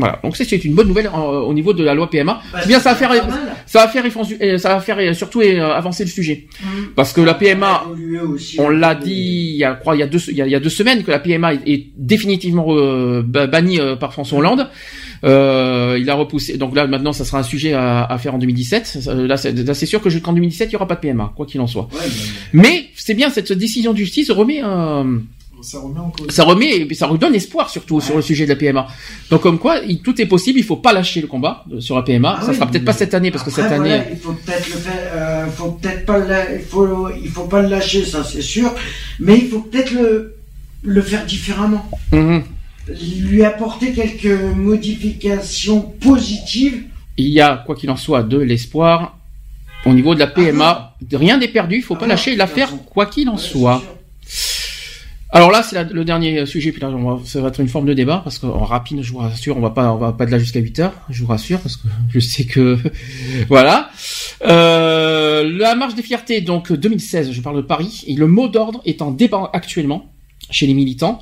Voilà, 0.00 0.18
donc 0.22 0.36
c'est 0.36 0.64
une 0.64 0.74
bonne 0.74 0.88
nouvelle 0.88 1.06
euh, 1.06 1.40
au 1.40 1.54
niveau 1.54 1.72
de 1.72 1.84
la 1.84 1.94
loi 1.94 2.10
PMA. 2.10 2.40
Bah, 2.52 2.58
c'est 2.62 2.68
bien, 2.68 2.80
ça 2.80 2.90
va 2.90 2.96
faire, 2.96 3.12
ça 3.66 3.80
va 3.82 3.88
faire, 3.88 4.04
euh, 4.42 4.58
ça 4.58 4.68
va 4.70 4.80
faire 4.80 4.98
euh, 4.98 5.12
surtout 5.14 5.40
euh, 5.42 5.72
avancer 5.72 6.04
le 6.04 6.10
sujet, 6.10 6.46
parce 6.96 7.12
que 7.12 7.20
la 7.20 7.34
PMA, 7.34 7.84
on 8.58 8.68
l'a 8.68 8.94
dit, 8.94 9.50
il 9.52 9.56
y 9.56 9.64
a, 9.64 9.74
je 9.74 9.80
crois, 9.80 9.94
il 9.96 10.00
y 10.00 10.02
a 10.02 10.06
deux, 10.06 10.18
il 10.28 10.36
y 10.36 10.42
a, 10.42 10.46
il 10.46 10.50
y 10.50 10.54
a 10.54 10.60
deux 10.60 10.68
semaines 10.70 11.02
que 11.04 11.10
la 11.10 11.18
PMA 11.20 11.54
est, 11.54 11.60
est 11.68 11.86
définitivement 11.96 12.66
euh, 12.70 13.22
ba- 13.24 13.46
bannie 13.46 13.78
par 14.00 14.12
François 14.12 14.38
Hollande. 14.38 14.68
Il 15.22 16.08
a 16.10 16.14
repoussé. 16.14 16.56
Donc 16.56 16.74
là, 16.74 16.86
maintenant, 16.86 17.12
ça 17.12 17.24
sera 17.24 17.38
un 17.38 17.42
sujet 17.42 17.72
à, 17.74 18.04
à 18.04 18.18
faire 18.18 18.34
en 18.34 18.38
2017. 18.38 18.86
Ça- 18.86 19.14
Là, 19.14 19.36
c'est 19.36 19.86
sûr 19.86 20.00
que 20.00 20.08
jusqu'en 20.10 20.32
2017, 20.32 20.70
il 20.70 20.72
y 20.72 20.76
aura 20.76 20.88
pas 20.88 20.94
de 20.94 21.00
PMA, 21.00 21.32
quoi 21.36 21.46
qu'il 21.46 21.60
en 21.60 21.66
soit. 21.66 21.88
Mais 22.52 22.86
c'est 22.96 23.14
bien 23.14 23.28
cette 23.30 23.52
décision 23.52 23.92
de 23.92 23.98
justice 23.98 24.30
remet 24.30 24.60
un 24.60 25.20
Ça 25.62 25.78
remet 25.80 25.98
en 26.00 26.10
cause. 26.10 26.30
ça 26.30 26.44
remet, 26.44 26.76
et 26.76 26.84
puis 26.86 26.96
ça 26.96 27.06
redonne 27.06 27.34
espoir 27.34 27.68
surtout 27.70 28.00
sur 28.00 28.16
le 28.16 28.22
sujet 28.22 28.44
de 28.44 28.50
la 28.50 28.56
PMA. 28.56 28.86
Donc 29.30 29.42
comme 29.42 29.58
quoi, 29.58 29.78
il- 29.86 30.00
tout 30.00 30.20
est 30.20 30.26
possible. 30.26 30.58
Il 30.58 30.64
faut 30.64 30.76
pas 30.76 30.92
lâcher 30.92 31.20
le 31.20 31.26
combat 31.26 31.64
euh, 31.72 31.80
sur 31.80 31.96
la 31.96 32.02
PMA. 32.02 32.36
Ah 32.38 32.42
ça 32.42 32.48
oui, 32.50 32.54
sera 32.56 32.66
peut-être 32.66 32.84
pas 32.84 32.92
cette 32.92 33.14
année 33.14 33.30
parce 33.30 33.44
que 33.44 33.50
cette 33.50 33.66
année. 33.66 33.88
voilà, 33.88 34.10
il 34.10 34.16
faut 34.18 34.32
peut-être 34.32 34.68
le 34.68 34.74
faire, 34.76 35.12
euh, 35.14 35.46
faut 35.46 35.72
peut-être 35.72 36.06
pas, 36.06 36.18
le- 36.18 36.56
il 36.58 36.62
faut, 36.64 37.08
il 37.22 37.28
faut 37.28 37.44
pas 37.44 37.62
le 37.62 37.68
lâcher, 37.68 38.04
ça 38.04 38.24
c'est 38.24 38.42
sûr, 38.42 38.74
mais 39.18 39.36
il 39.38 39.48
faut 39.48 39.60
peut-être 39.60 39.92
le, 39.92 40.36
le 40.82 41.02
faire 41.02 41.24
différemment. 41.26 41.88
Mhm. 42.12 42.42
Lui 43.20 43.44
apporter 43.44 43.92
quelques 43.92 44.40
modifications 44.56 45.80
positives. 46.00 46.82
Il 47.16 47.28
y 47.28 47.40
a 47.40 47.62
quoi 47.66 47.74
qu'il 47.76 47.90
en 47.90 47.96
soit 47.96 48.22
de 48.22 48.38
l'espoir 48.38 49.18
au 49.86 49.92
niveau 49.92 50.14
de 50.14 50.20
la 50.20 50.26
PMA. 50.26 50.96
Rien 51.12 51.38
n'est 51.38 51.48
perdu. 51.48 51.76
Il 51.76 51.82
faut 51.82 51.96
pas 51.96 52.06
lâcher 52.06 52.34
l'affaire 52.36 52.70
quoi 52.86 53.06
qu'il 53.06 53.28
en 53.28 53.36
soit. 53.36 53.82
Alors 55.32 55.52
là, 55.52 55.62
c'est 55.62 55.92
le 55.92 56.04
dernier 56.04 56.44
sujet, 56.44 56.72
puis 56.72 56.80
là, 56.80 56.88
on 56.90 57.14
va- 57.16 57.20
ça 57.24 57.40
va 57.40 57.48
être 57.48 57.60
une 57.60 57.68
forme 57.68 57.86
de 57.86 57.94
débat, 57.94 58.20
parce 58.24 58.38
qu'en 58.40 58.64
rapide, 58.64 59.02
je 59.02 59.12
vous 59.12 59.18
rassure, 59.18 59.56
on 59.56 59.60
va 59.60 59.70
pas, 59.70 59.92
on 59.92 59.96
va 59.96 60.12
pas 60.12 60.26
de 60.26 60.32
là 60.32 60.38
jusqu'à 60.40 60.58
8 60.58 60.80
heures, 60.80 60.92
je 61.08 61.22
vous 61.22 61.28
rassure, 61.28 61.60
parce 61.60 61.76
que 61.76 61.86
je 62.12 62.18
sais 62.18 62.44
que, 62.44 62.76
voilà. 63.48 63.90
Euh, 64.44 65.48
la 65.56 65.74
marche 65.76 65.94
des 65.94 66.02
fiertés, 66.02 66.40
donc 66.40 66.72
2016, 66.72 67.30
je 67.32 67.40
parle 67.40 67.56
de 67.56 67.62
Paris, 67.62 68.04
et 68.08 68.14
le 68.14 68.26
mot 68.26 68.48
d'ordre 68.48 68.80
est 68.84 69.02
en 69.02 69.12
débat 69.12 69.50
actuellement 69.52 70.10
chez 70.50 70.66
les 70.66 70.74
militants. 70.74 71.20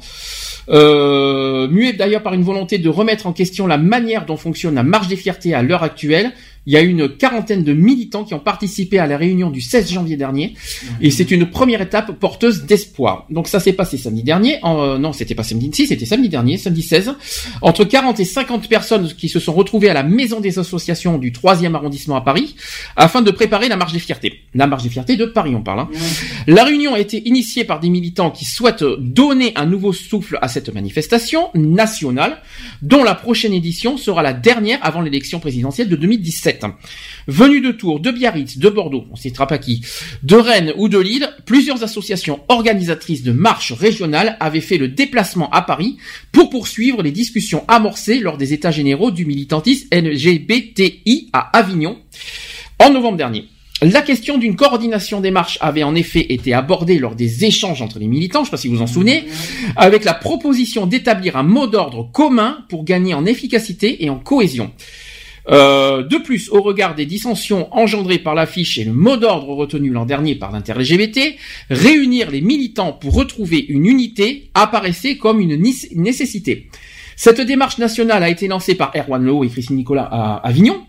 Euh, 0.71 1.67
muet 1.69 1.93
d'ailleurs 1.95 2.23
par 2.23 2.35
une 2.35 2.43
volonté 2.43 2.79
de 2.79 2.89
remettre 2.89 3.27
en 3.27 3.33
question 3.33 3.67
la 3.67 3.79
manière 3.79 4.27
dont 4.27 4.37
fonctionne 4.37 4.75
la 4.75 4.83
marche 4.83 5.09
des 5.09 5.17
fiertés 5.17 5.55
à 5.55 5.63
l'heure 5.63 5.83
actuelle. 5.83 6.33
Il 6.69 6.73
y 6.73 6.77
a 6.77 6.83
une 6.83 7.09
quarantaine 7.09 7.65
de 7.65 7.73
militants 7.73 8.25
qui 8.25 8.35
ont 8.35 8.41
participé 8.41 8.99
à 8.99 9.07
la 9.07 9.17
réunion 9.17 9.49
du 9.49 9.63
16 9.63 9.91
janvier 9.91 10.19
dernier, 10.19 10.53
et 11.01 11.11
c'est 11.11 11.31
une 11.31 11.49
première 11.49 11.81
étape 11.81 12.13
porteuse 12.21 12.65
d'espoir. 12.65 13.25
Donc 13.31 13.49
ça 13.49 13.59
s'est 13.59 13.73
passé 13.73 13.97
samedi 13.97 14.23
dernier, 14.23 14.59
en, 14.63 14.79
euh, 14.83 14.99
non 14.99 15.15
c'était 15.15 15.35
pas 15.35 15.45
samedi, 15.45 15.71
si 15.73 15.87
c'était 15.87 16.05
samedi 16.05 16.29
dernier, 16.29 16.59
samedi 16.59 16.83
16, 16.83 17.15
entre 17.63 17.85
40 17.85 18.21
et 18.21 18.27
50 18.27 18.69
personnes 18.69 19.09
qui 19.17 19.31
se 19.31 19.41
sont 19.41 19.55
retrouvées 19.55 19.89
à 19.89 19.95
la 19.95 20.03
maison 20.03 20.41
des 20.41 20.59
associations 20.59 21.17
du 21.17 21.33
3e 21.33 21.75
arrondissement 21.75 22.17
à 22.17 22.21
Paris, 22.21 22.55
afin 22.97 23.23
de 23.23 23.31
préparer 23.31 23.71
la 23.71 23.77
marche 23.79 23.95
des 23.95 23.99
fiertés. 23.99 24.41
La 24.53 24.67
marche 24.67 24.83
des 24.83 24.91
fiertés 24.91 25.17
de 25.17 25.25
Paris 25.25 25.55
on 25.55 25.63
parle. 25.63 25.81
hein. 25.81 25.89
La 26.47 26.65
réunion 26.65 26.93
a 26.93 27.01
été 27.01 27.27
initiée 27.27 27.65
par 27.65 27.81
des 27.81 27.89
militants 27.89 28.31
qui 28.31 28.45
souhaitent 28.45 28.85
donner 28.99 29.53
un 29.57 29.65
nouveau 29.65 29.95
souffle 29.95 30.39
à 30.43 30.49
cette 30.49 30.69
manifestation 30.75 31.49
nationale, 31.55 32.43
dont 32.83 33.05
la 33.05 33.15
prochaine 33.15 33.55
édition 33.55 33.97
sera 33.97 34.23
la 34.23 34.35
dernière 34.35 34.81
avant 34.83 35.01
l'élection 35.01 35.41
présidentielle 35.41 35.89
de 35.89 35.97
2017. 35.97 36.58
2017. 36.61 36.65
Venus 37.27 37.63
de 37.63 37.73
Tours, 37.73 38.01
de 38.01 38.11
Biarritz, 38.11 38.59
de 38.59 38.69
Bordeaux, 38.69 39.05
on 39.11 39.15
ne 39.15 39.19
citera 39.19 39.47
pas 39.47 39.59
qui, 39.59 39.83
de 40.23 40.37
Rennes 40.37 40.73
ou 40.77 40.89
de 40.89 40.99
Lille, 40.99 41.29
plusieurs 41.45 41.83
associations 41.83 42.41
organisatrices 42.49 43.23
de 43.23 43.33
marches 43.33 43.73
régionales 43.73 44.37
avaient 44.41 44.61
fait 44.61 44.79
le 44.79 44.89
déplacement 44.89 45.51
à 45.51 45.63
Paris 45.63 45.97
pour 46.33 46.51
poursuivre 46.51 47.03
les 47.03 47.13
discussions 47.13 47.65
amorcées 47.69 48.21
lors 48.21 48.39
des 48.39 48.53
états 48.53 48.71
généraux 48.71 49.11
du 49.11 49.27
militantisme 49.27 49.89
LGBTI 49.93 51.29
à 51.33 51.57
Avignon 51.57 51.99
en 52.79 52.91
novembre 52.91 53.19
dernier. 53.19 53.49
La 53.81 54.03
question 54.03 54.39
d'une 54.39 54.57
coordination 54.57 55.21
des 55.21 55.31
marches 55.31 55.59
avait 55.61 55.85
en 55.85 55.95
effet 55.95 56.33
été 56.33 56.53
abordée 56.53 56.99
lors 56.99 57.15
des 57.15 57.45
échanges 57.45 57.81
entre 57.81 58.01
les 58.01 58.09
militants, 58.09 58.41
je 58.41 58.41
ne 58.41 58.45
sais 58.47 58.51
pas 58.51 58.57
si 58.57 58.67
vous 58.67 58.83
en 58.83 58.89
souvenez, 58.89 59.27
avec 59.77 60.05
la 60.05 60.15
proposition 60.15 60.87
d'établir 60.87 61.37
un 61.37 61.45
mot 61.45 61.69
d'ordre 61.69 62.11
commun 62.13 62.59
pour 62.69 62.83
gagner 62.83 63.15
en 63.15 63.25
efficacité 63.25 64.05
et 64.05 64.11
en 64.11 64.19
cohésion. 64.19 64.73
Euh, 65.51 66.03
de 66.03 66.19
plus, 66.19 66.51
au 66.51 66.61
regard 66.61 66.95
des 66.95 67.07
dissensions 67.07 67.69
engendrées 67.75 68.19
par 68.19 68.35
l'affiche 68.35 68.79
et 68.79 68.85
le 68.85 68.93
mot 68.93 69.17
d'ordre 69.17 69.55
retenu 69.55 69.91
l'an 69.91 70.05
dernier 70.05 70.35
par 70.35 70.53
l'inter-LGBT, 70.53 71.37
réunir 71.71 72.31
les 72.31 72.41
militants 72.41 72.93
pour 72.93 73.15
retrouver 73.15 73.65
une 73.69 73.87
unité 73.87 74.51
apparaissait 74.55 75.17
comme 75.17 75.41
une 75.41 75.57
nécessité. 75.57 76.69
Cette 77.17 77.41
démarche 77.41 77.79
nationale 77.79 78.23
a 78.23 78.29
été 78.29 78.47
lancée 78.47 78.75
par 78.75 78.93
Erwan 78.95 79.25
Lowe 79.25 79.45
et 79.45 79.49
Christine 79.49 79.77
Nicolas 79.77 80.09
à 80.11 80.37
Avignon, 80.47 80.83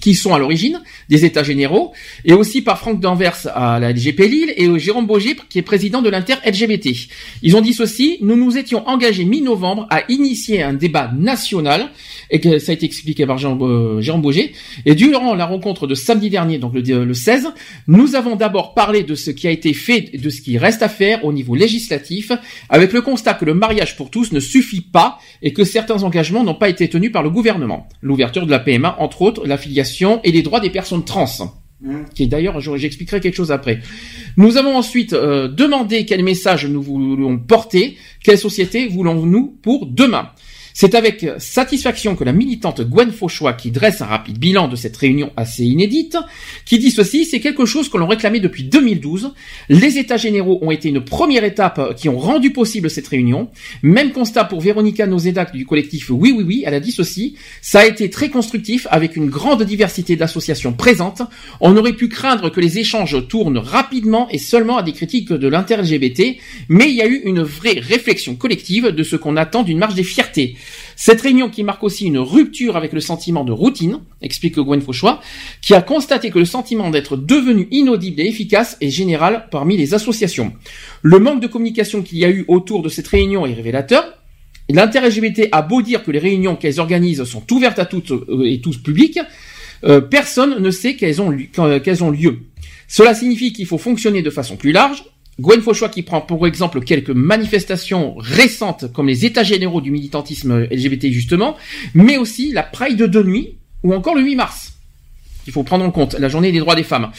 qui 0.00 0.14
sont 0.14 0.34
à 0.34 0.38
l'origine 0.38 0.80
des 1.08 1.24
États 1.24 1.42
généraux, 1.42 1.92
et 2.24 2.32
aussi 2.32 2.62
par 2.62 2.78
Franck 2.78 3.00
Danvers 3.00 3.38
à 3.54 3.78
la 3.78 3.92
LGP 3.92 4.20
Lille 4.28 4.54
et 4.56 4.78
Jérôme 4.78 5.06
Boger 5.06 5.36
qui 5.48 5.58
est 5.58 5.62
président 5.62 6.02
de 6.02 6.08
l'inter-LGBT. 6.10 6.88
Ils 7.42 7.56
ont 7.56 7.60
dit 7.60 7.72
ceci, 7.72 8.18
nous 8.20 8.36
nous 8.36 8.56
étions 8.58 8.86
engagés 8.88 9.24
mi-novembre 9.24 9.86
à 9.90 10.02
initier 10.10 10.62
un 10.62 10.72
débat 10.74 11.12
national, 11.16 11.90
et 12.30 12.40
que 12.40 12.58
ça 12.58 12.72
a 12.72 12.74
été 12.74 12.86
expliqué 12.86 13.26
par 13.26 13.38
Jean- 13.38 13.58
euh, 13.60 14.00
Jérôme 14.00 14.22
Boger, 14.22 14.52
et 14.86 14.94
durant 14.94 15.34
la 15.34 15.46
rencontre 15.46 15.86
de 15.86 15.94
samedi 15.94 16.30
dernier, 16.30 16.58
donc 16.58 16.74
le, 16.74 17.04
le 17.04 17.14
16, 17.14 17.48
nous 17.86 18.14
avons 18.14 18.36
d'abord 18.36 18.74
parlé 18.74 19.02
de 19.02 19.14
ce 19.14 19.30
qui 19.30 19.46
a 19.46 19.50
été 19.50 19.72
fait, 19.72 20.16
de 20.16 20.30
ce 20.30 20.40
qui 20.40 20.58
reste 20.58 20.82
à 20.82 20.88
faire 20.88 21.24
au 21.24 21.32
niveau 21.32 21.54
législatif, 21.54 22.32
avec 22.68 22.92
le 22.92 23.02
constat 23.02 23.34
que 23.34 23.44
le 23.44 23.54
mariage 23.54 23.96
pour 23.96 24.10
tous 24.10 24.32
ne 24.32 24.40
suffit 24.40 24.80
pas 24.80 25.18
et 25.42 25.52
que 25.52 25.64
certains 25.64 26.02
engagements 26.02 26.44
n'ont 26.44 26.54
pas 26.54 26.68
été 26.68 26.88
tenus 26.88 27.12
par 27.12 27.22
le 27.22 27.30
gouvernement. 27.30 27.88
L'ouverture 28.02 28.46
de 28.46 28.50
la 28.50 28.58
PMA, 28.58 28.96
entre 28.98 29.22
autres, 29.22 29.46
l'affiliation 29.60 30.20
et 30.24 30.32
les 30.32 30.42
droits 30.42 30.60
des 30.60 30.70
personnes 30.70 31.04
trans. 31.04 31.26
Qui 32.14 32.24
est 32.24 32.26
d'ailleurs, 32.26 32.60
je- 32.60 32.76
j'expliquerai 32.76 33.20
quelque 33.20 33.34
chose 33.36 33.50
après. 33.52 33.80
Nous 34.36 34.56
avons 34.58 34.76
ensuite 34.76 35.12
euh, 35.14 35.48
demandé 35.48 36.04
quel 36.04 36.22
message 36.22 36.66
nous 36.66 36.82
voulons 36.82 37.38
porter, 37.38 37.96
quelle 38.22 38.36
société 38.38 38.86
voulons-nous 38.86 39.56
pour 39.62 39.86
demain. 39.86 40.28
C'est 40.74 40.94
avec 40.94 41.26
satisfaction 41.38 42.16
que 42.16 42.24
la 42.24 42.32
militante 42.32 42.80
Gwen 42.82 43.12
Fauchois, 43.12 43.52
qui 43.54 43.70
dresse 43.70 44.00
un 44.00 44.06
rapide 44.06 44.38
bilan 44.38 44.68
de 44.68 44.76
cette 44.76 44.96
réunion 44.96 45.32
assez 45.36 45.64
inédite, 45.64 46.16
qui 46.64 46.78
dit 46.78 46.90
ceci, 46.90 47.24
c'est 47.24 47.40
quelque 47.40 47.66
chose 47.66 47.88
que 47.88 47.98
l'on 47.98 48.06
réclamait 48.06 48.40
depuis 48.40 48.64
2012. 48.64 49.32
Les 49.68 49.98
États 49.98 50.16
généraux 50.16 50.58
ont 50.62 50.70
été 50.70 50.88
une 50.88 51.04
première 51.04 51.44
étape 51.44 51.94
qui 51.96 52.08
ont 52.08 52.18
rendu 52.18 52.52
possible 52.52 52.90
cette 52.90 53.08
réunion. 53.08 53.48
Même 53.82 54.12
constat 54.12 54.44
pour 54.44 54.60
Véronica 54.60 55.06
Nozedak 55.06 55.52
du 55.52 55.66
collectif 55.66 56.10
Oui 56.10 56.32
Oui 56.36 56.44
Oui, 56.46 56.62
elle 56.66 56.74
a 56.74 56.80
dit 56.80 56.92
ceci, 56.92 57.36
ça 57.60 57.80
a 57.80 57.86
été 57.86 58.10
très 58.10 58.28
constructif 58.28 58.86
avec 58.90 59.16
une 59.16 59.28
grande 59.28 59.62
diversité 59.62 60.16
d'associations 60.16 60.72
présentes. 60.72 61.22
On 61.60 61.76
aurait 61.76 61.92
pu 61.92 62.08
craindre 62.08 62.50
que 62.50 62.60
les 62.60 62.78
échanges 62.78 63.26
tournent 63.28 63.58
rapidement 63.58 64.28
et 64.30 64.38
seulement 64.38 64.78
à 64.78 64.82
des 64.82 64.92
critiques 64.92 65.32
de 65.32 65.48
l'inter-LGBT, 65.48 66.36
mais 66.68 66.88
il 66.90 66.96
y 66.96 67.02
a 67.02 67.06
eu 67.06 67.20
une 67.24 67.42
vraie 67.42 67.78
réflexion 67.80 68.36
collective 68.36 68.88
de 68.88 69.02
ce 69.02 69.16
qu'on 69.16 69.36
attend 69.36 69.62
d'une 69.62 69.78
marche 69.78 69.94
des 69.94 70.04
fiertés. 70.04 70.56
Cette 70.96 71.20
réunion 71.20 71.48
qui 71.48 71.64
marque 71.64 71.82
aussi 71.82 72.06
une 72.06 72.18
rupture 72.18 72.76
avec 72.76 72.92
le 72.92 73.00
sentiment 73.00 73.44
de 73.44 73.52
routine, 73.52 74.00
explique 74.22 74.58
Gwen 74.58 74.80
Fauchois, 74.80 75.20
qui 75.62 75.74
a 75.74 75.82
constaté 75.82 76.30
que 76.30 76.38
le 76.38 76.44
sentiment 76.44 76.90
d'être 76.90 77.16
devenu 77.16 77.68
inaudible 77.70 78.20
et 78.20 78.26
efficace 78.26 78.76
est 78.80 78.90
général 78.90 79.46
parmi 79.50 79.76
les 79.76 79.94
associations. 79.94 80.52
Le 81.02 81.18
manque 81.18 81.40
de 81.40 81.46
communication 81.46 82.02
qu'il 82.02 82.18
y 82.18 82.24
a 82.24 82.30
eu 82.30 82.44
autour 82.48 82.82
de 82.82 82.88
cette 82.88 83.08
réunion 83.08 83.46
est 83.46 83.54
révélateur. 83.54 84.04
L'inter-LGBT 84.68 85.48
a 85.52 85.62
beau 85.62 85.82
dire 85.82 86.04
que 86.04 86.10
les 86.10 86.18
réunions 86.18 86.56
qu'elles 86.56 86.80
organisent 86.80 87.24
sont 87.24 87.44
ouvertes 87.52 87.78
à 87.78 87.86
toutes 87.86 88.12
euh, 88.12 88.44
et 88.44 88.60
tous 88.60 88.78
publiques, 88.78 89.18
euh, 89.84 90.00
personne 90.00 90.60
ne 90.60 90.70
sait 90.70 90.94
qu'elles 90.94 91.22
ont 91.22 91.30
lieu. 91.30 92.38
Cela 92.86 93.14
signifie 93.14 93.52
qu'il 93.52 93.66
faut 93.66 93.78
fonctionner 93.78 94.22
de 94.22 94.30
façon 94.30 94.56
plus 94.56 94.72
large. 94.72 95.04
Gwen 95.40 95.62
Fauchois 95.62 95.88
qui 95.88 96.02
prend 96.02 96.20
pour 96.20 96.46
exemple 96.46 96.80
quelques 96.82 97.10
manifestations 97.10 98.14
récentes 98.18 98.92
comme 98.92 99.08
les 99.08 99.24
états 99.24 99.42
généraux 99.42 99.80
du 99.80 99.90
militantisme 99.90 100.66
LGBT 100.70 101.06
justement, 101.06 101.56
mais 101.94 102.18
aussi 102.18 102.52
la 102.52 102.62
Pride 102.62 103.02
de 103.02 103.22
nuit 103.22 103.56
ou 103.82 103.94
encore 103.94 104.14
le 104.14 104.22
8 104.22 104.36
mars. 104.36 104.74
Il 105.46 105.52
faut 105.52 105.62
prendre 105.62 105.84
en 105.84 105.90
compte 105.90 106.14
la 106.14 106.28
journée 106.28 106.52
des 106.52 106.58
droits 106.58 106.74
des 106.74 106.82
femmes. 106.82 107.10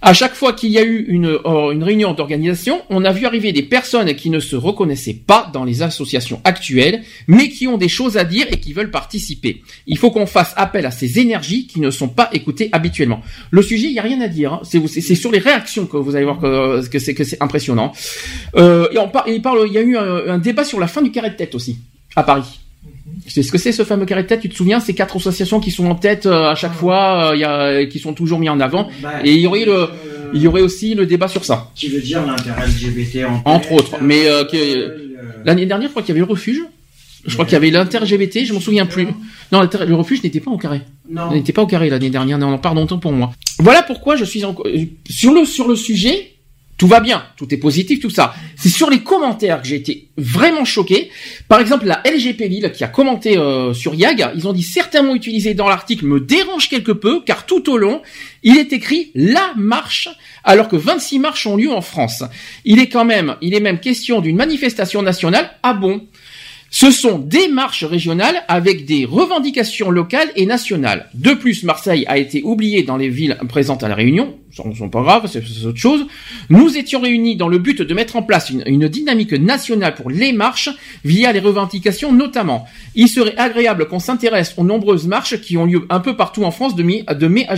À 0.00 0.12
chaque 0.12 0.34
fois 0.34 0.52
qu'il 0.52 0.70
y 0.70 0.78
a 0.78 0.84
eu 0.84 1.06
une, 1.08 1.26
euh, 1.26 1.72
une 1.72 1.82
réunion 1.82 2.12
d'organisation, 2.14 2.82
on 2.88 3.04
a 3.04 3.12
vu 3.12 3.26
arriver 3.26 3.52
des 3.52 3.62
personnes 3.62 4.14
qui 4.14 4.30
ne 4.30 4.38
se 4.38 4.54
reconnaissaient 4.54 5.18
pas 5.26 5.50
dans 5.52 5.64
les 5.64 5.82
associations 5.82 6.40
actuelles, 6.44 7.02
mais 7.26 7.48
qui 7.48 7.66
ont 7.66 7.78
des 7.78 7.88
choses 7.88 8.16
à 8.16 8.24
dire 8.24 8.46
et 8.52 8.60
qui 8.60 8.72
veulent 8.72 8.92
participer. 8.92 9.62
Il 9.88 9.98
faut 9.98 10.12
qu'on 10.12 10.26
fasse 10.26 10.52
appel 10.56 10.86
à 10.86 10.92
ces 10.92 11.18
énergies 11.18 11.66
qui 11.66 11.80
ne 11.80 11.90
sont 11.90 12.08
pas 12.08 12.30
écoutées 12.32 12.68
habituellement. 12.70 13.22
Le 13.50 13.60
sujet, 13.60 13.88
il 13.88 13.92
n'y 13.92 13.98
a 13.98 14.02
rien 14.02 14.20
à 14.20 14.28
dire. 14.28 14.52
hein. 14.52 14.60
C'est 14.62 15.14
sur 15.16 15.32
les 15.32 15.40
réactions 15.40 15.86
que 15.86 15.96
vous 15.96 16.14
allez 16.14 16.24
voir 16.24 16.38
que, 16.38 16.86
que 16.88 16.98
c'est 17.00 17.42
impressionnant. 17.42 17.92
Euh, 18.56 18.88
il 18.92 19.72
y 19.72 19.78
a 19.78 19.82
eu 19.82 19.96
un 19.96 20.38
débat 20.38 20.64
sur 20.64 20.78
la 20.78 20.86
fin 20.86 21.02
du 21.02 21.10
carré 21.10 21.30
de 21.30 21.36
tête 21.36 21.54
aussi 21.56 21.78
à 22.14 22.22
Paris. 22.22 22.60
C'est 23.26 23.42
ce 23.42 23.52
que 23.52 23.58
c'est 23.58 23.72
ce 23.72 23.84
fameux 23.84 24.06
carré 24.06 24.22
de 24.22 24.28
tête, 24.28 24.40
tu 24.40 24.48
te 24.48 24.54
souviens, 24.54 24.80
ces 24.80 24.94
quatre 24.94 25.16
associations 25.16 25.60
qui 25.60 25.70
sont 25.70 25.86
en 25.86 25.94
tête 25.94 26.26
euh, 26.26 26.50
à 26.50 26.54
chaque 26.54 26.72
fois, 26.72 27.30
euh, 27.30 27.36
il 27.36 27.40
y 27.40 27.44
a, 27.44 27.84
qui 27.86 27.98
sont 27.98 28.14
toujours 28.14 28.38
mis 28.38 28.48
en 28.48 28.58
avant. 28.60 28.88
Bah, 29.02 29.14
et 29.24 29.32
il 29.34 29.40
y 29.40 29.46
aurait 29.46 29.64
le, 29.64 29.88
il 30.34 30.42
y 30.42 30.46
aurait 30.46 30.62
aussi 30.62 30.94
le 30.94 31.06
débat 31.06 31.28
sur 31.28 31.44
ça, 31.44 31.70
Qui 31.74 31.88
veut 31.88 32.00
dire 32.00 32.24
l'intérêt 32.24 32.66
LGBT 32.66 33.26
en 33.26 33.42
entre 33.50 33.72
autres. 33.72 33.96
Mais 34.00 34.22
euh, 34.26 34.44
l'année 35.44 35.66
dernière, 35.66 35.88
je 35.88 35.92
crois 35.92 36.02
qu'il 36.02 36.14
y 36.14 36.18
avait 36.18 36.26
le 36.26 36.30
refuge. 36.30 36.62
Je 37.26 37.32
crois 37.34 37.44
qu'il 37.44 37.54
y 37.54 37.56
avait 37.56 37.70
l'inter-LGBT, 37.70 38.44
je 38.44 38.54
m'en 38.54 38.60
souviens 38.60 38.86
plus. 38.86 39.08
Non, 39.52 39.60
le 39.62 39.94
refuge 39.94 40.22
n'était 40.22 40.40
pas 40.40 40.50
au 40.50 40.56
carré. 40.56 40.82
Non. 41.10 41.28
Il 41.32 41.38
n'était 41.38 41.52
pas 41.52 41.62
au 41.62 41.66
carré 41.66 41.90
l'année 41.90 42.10
dernière, 42.10 42.38
non, 42.38 42.56
pardon, 42.58 42.86
tant 42.86 42.98
pour 42.98 43.12
moi. 43.12 43.32
Voilà 43.58 43.82
pourquoi 43.82 44.16
je 44.16 44.24
suis 44.24 44.44
en... 44.44 44.54
euh, 44.64 44.84
sur 45.10 45.34
le 45.34 45.44
sur 45.44 45.68
le 45.68 45.76
sujet. 45.76 46.37
Tout 46.78 46.86
va 46.86 47.00
bien, 47.00 47.24
tout 47.36 47.52
est 47.52 47.56
positif, 47.56 47.98
tout 47.98 48.08
ça. 48.08 48.34
C'est 48.54 48.68
sur 48.68 48.88
les 48.88 49.00
commentaires 49.00 49.60
que 49.60 49.66
j'ai 49.66 49.74
été 49.74 50.10
vraiment 50.16 50.64
choqué. 50.64 51.10
Par 51.48 51.58
exemple, 51.58 51.86
la 51.86 52.00
LGP 52.06 52.42
Lille 52.42 52.70
qui 52.72 52.84
a 52.84 52.86
commenté 52.86 53.36
euh, 53.36 53.74
sur 53.74 53.96
YAG, 53.96 54.30
ils 54.36 54.46
ont 54.46 54.52
dit 54.52 54.62
certains 54.62 55.02
mots 55.02 55.16
utilisés 55.16 55.54
dans 55.54 55.68
l'article 55.68 56.06
me 56.06 56.20
dérangent 56.20 56.68
quelque 56.68 56.92
peu, 56.92 57.20
car 57.26 57.46
tout 57.46 57.68
au 57.68 57.78
long, 57.78 58.00
il 58.44 58.58
est 58.58 58.72
écrit 58.72 59.10
la 59.16 59.52
marche, 59.56 60.08
alors 60.44 60.68
que 60.68 60.76
26 60.76 61.18
marches 61.18 61.48
ont 61.48 61.56
lieu 61.56 61.72
en 61.72 61.80
France. 61.80 62.22
Il 62.64 62.78
est 62.78 62.88
quand 62.88 63.04
même, 63.04 63.34
il 63.40 63.56
est 63.56 63.60
même 63.60 63.80
question 63.80 64.20
d'une 64.20 64.36
manifestation 64.36 65.02
nationale. 65.02 65.50
Ah 65.64 65.74
bon? 65.74 66.06
Ce 66.70 66.90
sont 66.90 67.18
des 67.18 67.48
marches 67.48 67.84
régionales 67.84 68.44
avec 68.46 68.84
des 68.84 69.06
revendications 69.06 69.90
locales 69.90 70.28
et 70.36 70.44
nationales. 70.44 71.08
De 71.14 71.32
plus, 71.32 71.62
Marseille 71.64 72.04
a 72.08 72.18
été 72.18 72.42
oubliée 72.42 72.82
dans 72.82 72.98
les 72.98 73.08
villes 73.08 73.38
présentes 73.48 73.82
à 73.82 73.88
la 73.88 73.94
Réunion. 73.94 74.36
Ce 74.52 74.62
n'est 74.62 74.90
pas 74.90 75.02
grave, 75.02 75.30
c'est 75.30 75.42
autre 75.66 75.78
chose. 75.78 76.06
Nous 76.50 76.76
étions 76.76 77.00
réunis 77.00 77.36
dans 77.36 77.48
le 77.48 77.58
but 77.58 77.80
de 77.80 77.94
mettre 77.94 78.16
en 78.16 78.22
place 78.22 78.50
une, 78.50 78.88
dynamique 78.88 79.32
nationale 79.32 79.94
pour 79.94 80.10
les 80.10 80.32
marches 80.32 80.70
via 81.04 81.32
les 81.32 81.40
revendications 81.40 82.12
notamment. 82.12 82.66
Il 82.94 83.08
serait 83.08 83.36
agréable 83.36 83.88
qu'on 83.88 83.98
s'intéresse 83.98 84.54
aux 84.56 84.64
nombreuses 84.64 85.06
marches 85.06 85.40
qui 85.40 85.56
ont 85.56 85.64
lieu 85.64 85.86
un 85.90 86.00
peu 86.00 86.16
partout 86.16 86.44
en 86.44 86.50
France 86.50 86.74
de 86.74 86.82
mi-mai 86.82 87.46
à 87.48 87.54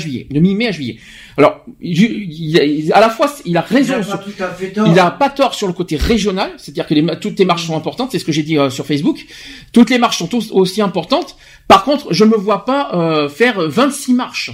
juillet. 0.72 0.98
Alors, 1.36 1.64
il- 1.80 2.02
il- 2.02 2.56
il- 2.84 2.92
à 2.92 3.00
la 3.00 3.08
fois, 3.10 3.32
il 3.44 3.56
a 3.56 3.60
raison. 3.60 3.94
Il 3.94 4.00
a 4.00 4.02
sur- 4.02 4.18
pas 4.18 4.24
tout 4.24 4.42
à 4.42 4.48
fait 4.48 4.68
tort. 4.70 4.86
il 4.88 4.98
a 4.98 5.10
pas 5.10 5.30
tort 5.30 5.54
sur 5.54 5.66
le 5.66 5.72
côté 5.72 5.96
régional, 5.96 6.50
c'est-à-dire 6.58 6.86
que 6.86 6.94
les, 6.94 7.06
toutes 7.20 7.38
les 7.38 7.44
marches 7.44 7.66
sont 7.66 7.76
importantes, 7.76 8.10
c'est 8.12 8.18
ce 8.18 8.24
que 8.24 8.32
j'ai 8.32 8.42
dit 8.42 8.58
euh, 8.58 8.70
sur 8.70 8.84
Facebook. 8.86 9.24
Toutes 9.72 9.90
les 9.90 9.98
marches 9.98 10.18
sont 10.18 10.26
tous 10.26 10.50
aussi 10.52 10.82
importantes. 10.82 11.36
Par 11.68 11.84
contre, 11.84 12.12
je 12.12 12.24
me 12.24 12.36
vois 12.36 12.64
pas 12.64 12.90
euh, 12.94 13.28
faire 13.28 13.60
26 13.68 14.12
marches 14.14 14.50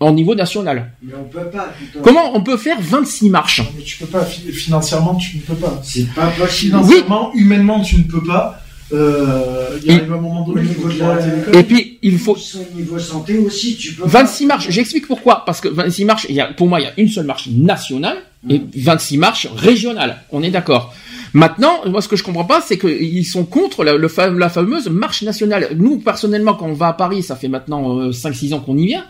au 0.00 0.10
niveau 0.10 0.34
national. 0.34 0.92
Mais 1.02 1.12
on 1.18 1.24
peut 1.24 1.48
pas. 1.50 1.68
putain. 1.78 2.00
Comment 2.02 2.34
on 2.36 2.42
peut 2.42 2.56
faire 2.56 2.78
26 2.80 3.30
marches? 3.30 3.62
Mais 3.76 3.82
tu 3.82 3.96
peux 3.98 4.06
pas, 4.06 4.24
fi- 4.24 4.52
financièrement, 4.52 5.14
tu 5.16 5.36
ne 5.38 5.42
peux 5.42 5.54
pas. 5.54 5.80
C'est 5.82 6.06
pas 6.14 6.26
possible. 6.28 6.76
Financièrement, 6.76 7.32
humainement, 7.34 7.80
tu 7.82 7.96
ne 7.98 8.02
peux 8.04 8.22
pas. 8.22 8.60
Euh, 8.92 9.78
Il 9.84 9.92
y 9.92 10.00
un 10.00 10.06
moment 10.06 10.46
donné, 10.46 10.62
il 10.62 10.68
faut 10.74 10.88
que 10.88 10.92
tu 10.94 11.02
arrêtes 11.02 11.24
l'école. 11.36 11.56
Et 11.56 11.62
puis, 11.64 11.98
il 12.02 12.18
faut 12.18 12.36
Au 12.36 12.76
niveau 12.76 12.98
santé 12.98 13.36
aussi, 13.38 13.76
tu 13.76 13.94
peux. 13.94 14.06
26 14.06 14.46
marches. 14.46 14.66
J'explique 14.70 15.06
pourquoi. 15.08 15.44
Parce 15.44 15.60
que 15.60 15.68
26 15.68 16.04
marches, 16.04 16.26
il 16.28 16.36
y 16.36 16.40
a, 16.40 16.46
pour 16.46 16.68
moi, 16.68 16.80
il 16.80 16.84
y 16.84 16.86
a 16.86 16.92
une 16.96 17.08
seule 17.08 17.26
marche 17.26 17.48
nationale 17.48 18.18
et 18.48 18.60
26 18.76 19.18
marches 19.18 19.48
régionales. 19.56 20.22
On 20.30 20.42
est 20.42 20.50
d'accord. 20.50 20.94
Maintenant, 21.32 21.80
moi, 21.86 22.00
ce 22.00 22.08
que 22.08 22.16
je 22.16 22.22
comprends 22.22 22.44
pas, 22.44 22.60
c'est 22.60 22.78
qu'ils 22.78 23.26
sont 23.26 23.44
contre 23.44 23.82
la, 23.84 23.94
le 23.94 24.08
fa- 24.08 24.30
la 24.30 24.48
fameuse 24.48 24.88
marche 24.88 25.22
nationale. 25.22 25.70
Nous, 25.76 25.98
personnellement, 25.98 26.54
quand 26.54 26.66
on 26.66 26.72
va 26.72 26.88
à 26.88 26.92
Paris, 26.92 27.22
ça 27.24 27.34
fait 27.36 27.48
maintenant 27.48 27.98
euh, 27.98 28.10
5-6 28.12 28.54
ans 28.54 28.60
qu'on 28.60 28.78
y 28.78 28.86
vient. 28.86 29.04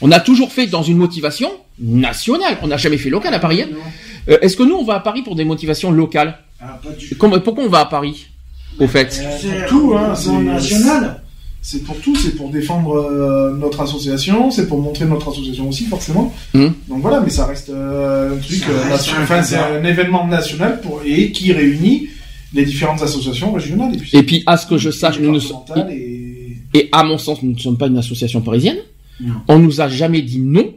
On 0.00 0.10
a 0.10 0.18
toujours 0.18 0.50
fait 0.50 0.66
dans 0.66 0.82
une 0.82 0.96
motivation 0.96 1.50
nationale. 1.78 2.56
On 2.62 2.68
n'a 2.68 2.78
jamais 2.78 2.96
fait 2.96 3.10
local 3.10 3.34
à 3.34 3.38
Paris. 3.38 3.62
hein. 3.62 3.68
Euh, 4.30 4.38
Est-ce 4.40 4.56
que 4.56 4.62
nous, 4.62 4.74
on 4.76 4.84
va 4.84 4.94
à 4.94 5.00
Paris 5.00 5.22
pour 5.22 5.36
des 5.36 5.44
motivations 5.44 5.90
locales? 5.92 6.38
Ah, 6.60 6.80
pas 6.82 6.90
du 6.90 7.14
Comment- 7.16 7.38
Pourquoi 7.38 7.64
on 7.64 7.68
va 7.68 7.80
à 7.80 7.84
Paris, 7.86 8.26
au 8.80 8.86
fait 8.88 9.12
C'est 9.12 9.66
tout, 9.68 9.94
hein, 9.96 10.14
c'est- 10.14 10.30
national. 10.32 11.22
C'est 11.62 11.84
pour 11.84 11.94
tout, 12.00 12.16
c'est 12.16 12.36
pour 12.36 12.48
défendre 12.48 12.96
euh, 12.96 13.54
notre 13.54 13.82
association, 13.82 14.50
c'est 14.50 14.66
pour 14.66 14.80
montrer 14.80 15.04
notre 15.04 15.30
association 15.30 15.68
aussi, 15.68 15.84
forcément. 15.84 16.32
Hum. 16.54 16.72
Donc 16.88 17.02
voilà, 17.02 17.20
mais 17.20 17.28
ça 17.28 17.44
reste 17.44 17.68
euh, 17.68 18.34
un 18.34 18.38
truc, 18.38 18.64
euh, 18.70 18.94
enfin, 19.22 19.42
c'est 19.42 19.56
un 19.58 19.84
événement 19.84 20.26
national 20.26 20.80
pour, 20.80 21.02
et 21.04 21.30
qui 21.32 21.52
réunit 21.52 22.08
les 22.54 22.64
différentes 22.64 23.02
associations 23.02 23.52
régionales. 23.52 23.94
Et 23.94 23.98
puis, 23.98 24.10
Et 24.16 24.22
puis, 24.22 24.42
à 24.46 24.56
ce 24.56 24.66
que 24.66 24.78
je 24.78 24.90
sache, 24.90 25.20
nous 25.20 25.32
ne 25.32 25.38
sommes... 25.38 25.58
et... 25.90 26.56
Et 26.72 26.88
à 26.92 27.02
mon 27.04 27.18
sens, 27.18 27.42
nous 27.42 27.52
ne 27.52 27.58
sommes 27.58 27.76
pas 27.76 27.88
une 27.88 27.98
association 27.98 28.40
parisienne. 28.40 28.78
Non. 29.20 29.34
On 29.48 29.58
nous 29.58 29.80
a 29.82 29.88
jamais 29.88 30.22
dit 30.22 30.38
non 30.40 30.72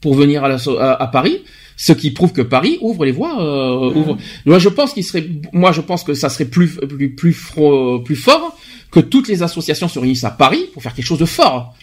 pour 0.00 0.14
venir 0.14 0.44
à, 0.44 0.48
l'asso- 0.48 0.78
à, 0.78 0.92
à 1.02 1.06
Paris, 1.08 1.38
ce 1.80 1.92
qui 1.92 2.10
prouve 2.10 2.32
que 2.32 2.42
Paris 2.42 2.76
ouvre 2.82 3.04
les 3.06 3.12
voies. 3.12 3.40
euh, 3.40 3.94
ouvre. 3.94 4.18
Moi, 4.44 4.58
je 4.58 4.68
pense 4.68 4.92
qu'il 4.92 5.04
serait, 5.04 5.26
moi, 5.52 5.70
je 5.72 5.80
pense 5.80 6.02
que 6.04 6.12
ça 6.12 6.28
serait 6.28 6.44
plus 6.44 6.76
plus 6.76 7.14
plus, 7.14 7.30
fro- 7.32 8.02
plus 8.02 8.16
fort 8.16 8.56
que 8.90 9.00
toutes 9.00 9.28
les 9.28 9.42
associations 9.42 9.86
se 9.86 9.98
réunissent 9.98 10.24
à 10.24 10.30
Paris 10.30 10.64
pour 10.72 10.82
faire 10.82 10.92
quelque 10.94 11.06
chose 11.06 11.18
de 11.20 11.24
fort. 11.24 11.74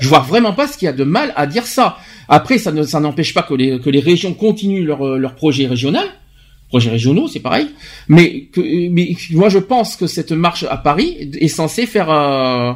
Je 0.00 0.08
vois 0.08 0.18
vraiment 0.20 0.52
pas 0.52 0.66
ce 0.66 0.76
qu'il 0.76 0.86
y 0.86 0.88
a 0.88 0.92
de 0.92 1.04
mal 1.04 1.32
à 1.36 1.46
dire 1.46 1.66
ça. 1.66 1.96
Après, 2.28 2.58
ça 2.58 2.72
ne 2.72 2.82
ça 2.82 2.98
n'empêche 2.98 3.32
pas 3.34 3.42
que 3.42 3.54
les 3.54 3.78
que 3.78 3.88
les 3.88 4.00
régions 4.00 4.34
continuent 4.34 4.84
leur 4.84 5.02
leur 5.16 5.34
projet 5.34 5.66
régional. 5.66 6.06
Projets 6.68 6.90
régionaux, 6.90 7.28
c'est 7.28 7.38
pareil. 7.38 7.68
Mais 8.08 8.46
que 8.52 8.60
mais 8.90 9.14
moi 9.30 9.48
je 9.48 9.58
pense 9.60 9.94
que 9.94 10.08
cette 10.08 10.32
marche 10.32 10.64
à 10.68 10.76
Paris 10.76 11.30
est 11.40 11.46
censée 11.46 11.86
faire 11.86 12.10
euh, 12.10 12.72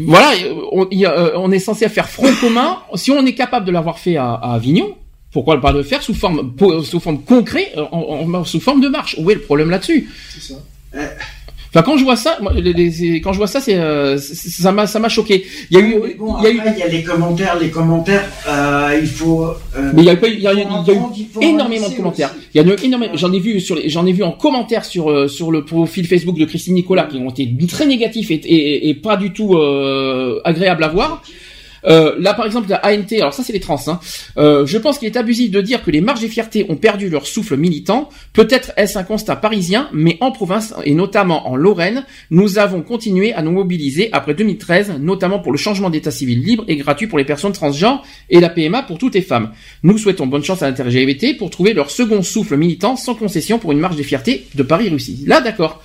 voilà, 0.00 0.30
on, 0.72 0.86
il 0.90 0.98
y 1.00 1.06
a, 1.06 1.12
euh, 1.12 1.30
on 1.36 1.50
est 1.50 1.58
censé 1.58 1.88
faire 1.88 2.08
front 2.08 2.32
commun. 2.40 2.78
Si 2.94 3.10
on 3.12 3.24
est 3.26 3.34
capable 3.34 3.66
de 3.66 3.72
l'avoir 3.72 3.98
fait 3.98 4.16
à, 4.16 4.32
à 4.34 4.54
Avignon, 4.54 4.96
pourquoi 5.32 5.60
pas 5.60 5.72
le 5.72 5.82
faire 5.82 6.02
sous 6.02 6.14
forme 6.14 6.52
sous 6.84 7.00
forme 7.00 7.20
concrète, 7.22 7.74
en- 7.92 8.26
en- 8.34 8.44
sous 8.44 8.60
forme 8.60 8.80
de 8.80 8.88
marche? 8.88 9.16
Où 9.18 9.30
est 9.30 9.34
le 9.34 9.40
problème 9.42 9.70
là-dessus? 9.70 10.08
C'est 10.30 10.52
ça. 10.52 10.54
Enfin, 11.70 11.82
quand 11.82 11.98
je 11.98 12.04
vois 12.04 12.16
ça, 12.16 12.38
moi, 12.40 12.50
les- 12.54 12.72
les- 12.72 13.20
quand 13.20 13.34
je 13.34 13.36
vois 13.36 13.46
ça, 13.46 13.60
c'est 13.60 13.74
euh, 13.76 14.16
ça 14.16 14.72
m'a 14.72 14.86
ça 14.86 14.98
m'a 15.00 15.10
choqué. 15.10 15.44
Il 15.70 15.76
y 15.78 15.80
a 15.80 15.84
eu, 15.84 15.96
Mais 16.02 16.14
bon, 16.14 16.36
il 16.38 16.44
y 16.44 16.46
a 16.46 16.50
eu 16.50 16.58
après, 16.60 16.72
il 16.72 16.78
y 16.78 16.82
a 16.82 16.88
les 16.88 17.02
commentaires, 17.02 17.58
les 17.60 17.68
commentaires, 17.68 18.24
euh, 18.48 18.98
il 19.02 19.06
faut. 19.06 19.44
euh, 19.44 19.90
Mais 19.92 20.00
il 20.00 20.06
y 20.06 20.08
a, 20.08 20.14
eu- 20.14 20.18
il 20.32 20.40
y 20.40 20.46
a, 20.46 20.54
il 20.54 20.60
y 20.60 20.62
a 20.62 20.64
faut 20.64 20.70
eu 20.70 20.72
entendre, 20.96 21.12
il 21.18 21.26
faut 21.26 21.40
énormément 21.42 21.90
de 21.90 21.94
commentaires. 21.94 22.30
aussi. 22.34 22.46
Il 22.54 22.62
y 22.62 22.64
a 22.70 22.72
eu 22.72 22.76
énormément. 22.86 23.12
J'en 23.18 23.30
ai 23.34 23.38
vu 23.38 23.60
sur 23.60 23.74
les, 23.76 23.90
j'en 23.90 24.06
ai 24.06 24.12
vu 24.12 24.22
en 24.24 24.32
commentaire 24.32 24.86
sur 24.86 25.28
sur 25.28 25.52
le 25.52 25.62
profil 25.66 26.06
Facebook 26.06 26.38
de 26.38 26.46
Christine 26.46 26.72
Nicolas 26.72 27.04
qui 27.04 27.18
ont 27.18 27.28
été 27.28 27.46
très 27.68 27.84
négatifs 27.84 28.30
et, 28.30 28.36
et, 28.36 28.88
et 28.88 28.94
pas 28.94 29.18
du 29.18 29.34
tout 29.34 29.54
agréables 30.44 30.84
à 30.84 30.88
voir. 30.88 31.22
Euh, 31.84 32.16
là, 32.18 32.34
par 32.34 32.46
exemple, 32.46 32.68
la 32.68 32.84
ANT, 32.84 33.06
alors 33.12 33.34
ça 33.34 33.42
c'est 33.42 33.52
les 33.52 33.60
trans. 33.60 33.80
Hein. 33.86 34.00
Euh, 34.36 34.66
je 34.66 34.78
pense 34.78 34.98
qu'il 34.98 35.06
est 35.06 35.16
abusif 35.16 35.50
de 35.50 35.60
dire 35.60 35.82
que 35.82 35.90
les 35.90 36.00
marches 36.00 36.20
des 36.20 36.28
fiertés 36.28 36.66
ont 36.68 36.76
perdu 36.76 37.08
leur 37.08 37.26
souffle 37.26 37.56
militant. 37.56 38.08
Peut-être 38.32 38.72
est-ce 38.76 38.98
un 38.98 39.04
constat 39.04 39.36
parisien, 39.36 39.88
mais 39.92 40.18
en 40.20 40.32
province 40.32 40.74
et 40.84 40.94
notamment 40.94 41.48
en 41.48 41.56
Lorraine, 41.56 42.04
nous 42.30 42.58
avons 42.58 42.82
continué 42.82 43.32
à 43.32 43.42
nous 43.42 43.52
mobiliser 43.52 44.08
après 44.12 44.34
2013, 44.34 44.94
notamment 45.00 45.38
pour 45.38 45.52
le 45.52 45.58
changement 45.58 45.90
d'état 45.90 46.10
civil 46.10 46.42
libre 46.42 46.64
et 46.68 46.76
gratuit 46.76 47.06
pour 47.06 47.18
les 47.18 47.24
personnes 47.24 47.52
transgenres 47.52 48.04
et 48.30 48.40
la 48.40 48.48
PMA 48.48 48.82
pour 48.82 48.98
toutes 48.98 49.14
les 49.14 49.22
femmes. 49.22 49.50
Nous 49.82 49.98
souhaitons 49.98 50.26
bonne 50.26 50.44
chance 50.44 50.62
à 50.62 50.68
l'inter-LGBT 50.68 51.38
pour 51.38 51.50
trouver 51.50 51.74
leur 51.74 51.90
second 51.90 52.22
souffle 52.22 52.56
militant 52.56 52.96
sans 52.96 53.14
concession 53.14 53.58
pour 53.58 53.72
une 53.72 53.80
marche 53.80 53.96
des 53.96 54.02
fiertés 54.02 54.46
de 54.54 54.62
Paris-Russie. 54.62 55.24
Là, 55.26 55.40
d'accord. 55.40 55.82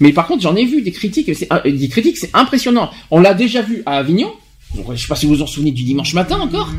Mais 0.00 0.12
par 0.12 0.26
contre, 0.26 0.42
j'en 0.42 0.56
ai 0.56 0.64
vu 0.64 0.82
des 0.82 0.92
critiques, 0.92 1.28
euh, 1.30 1.70
des 1.70 1.88
critiques, 1.88 2.16
c'est 2.16 2.30
impressionnant. 2.34 2.90
On 3.10 3.20
l'a 3.20 3.34
déjà 3.34 3.62
vu 3.62 3.82
à 3.86 3.98
Avignon. 3.98 4.32
Je 4.74 5.00
sais 5.00 5.08
pas 5.08 5.16
si 5.16 5.26
vous 5.26 5.36
vous 5.36 5.42
en 5.42 5.46
souvenez 5.46 5.70
du 5.72 5.82
dimanche 5.84 6.14
matin 6.14 6.38
encore. 6.40 6.70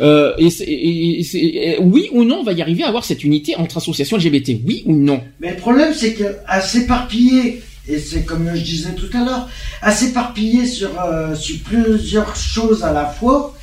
Euh, 0.00 0.32
et, 0.38 0.50
c'est- 0.50 0.64
et- 0.64 1.20
et 1.20 1.22
c'est- 1.22 1.38
et- 1.38 1.78
oui 1.80 2.08
ou 2.12 2.24
non, 2.24 2.38
on 2.40 2.42
va 2.42 2.52
y 2.52 2.62
arriver 2.62 2.82
à 2.82 2.88
avoir 2.88 3.04
cette 3.04 3.22
unité 3.22 3.54
entre 3.56 3.76
associations 3.76 4.16
LGBT. 4.16 4.60
Oui 4.64 4.82
ou 4.86 4.96
non? 4.96 5.22
Mais 5.40 5.50
le 5.50 5.56
problème, 5.56 5.92
c'est 5.94 6.14
que 6.14 6.24
à 6.46 6.60
s'éparpiller, 6.60 7.62
et 7.86 7.98
c'est 7.98 8.24
comme 8.24 8.48
je 8.54 8.60
disais 8.60 8.94
tout 8.94 9.14
à 9.16 9.24
l'heure, 9.24 9.48
à 9.82 9.92
s'éparpiller 9.92 10.66
sur, 10.66 10.90
euh, 11.00 11.34
sur 11.34 11.58
plusieurs 11.60 12.34
choses 12.34 12.82
à 12.82 12.92
la 12.92 13.04
fois, 13.06 13.54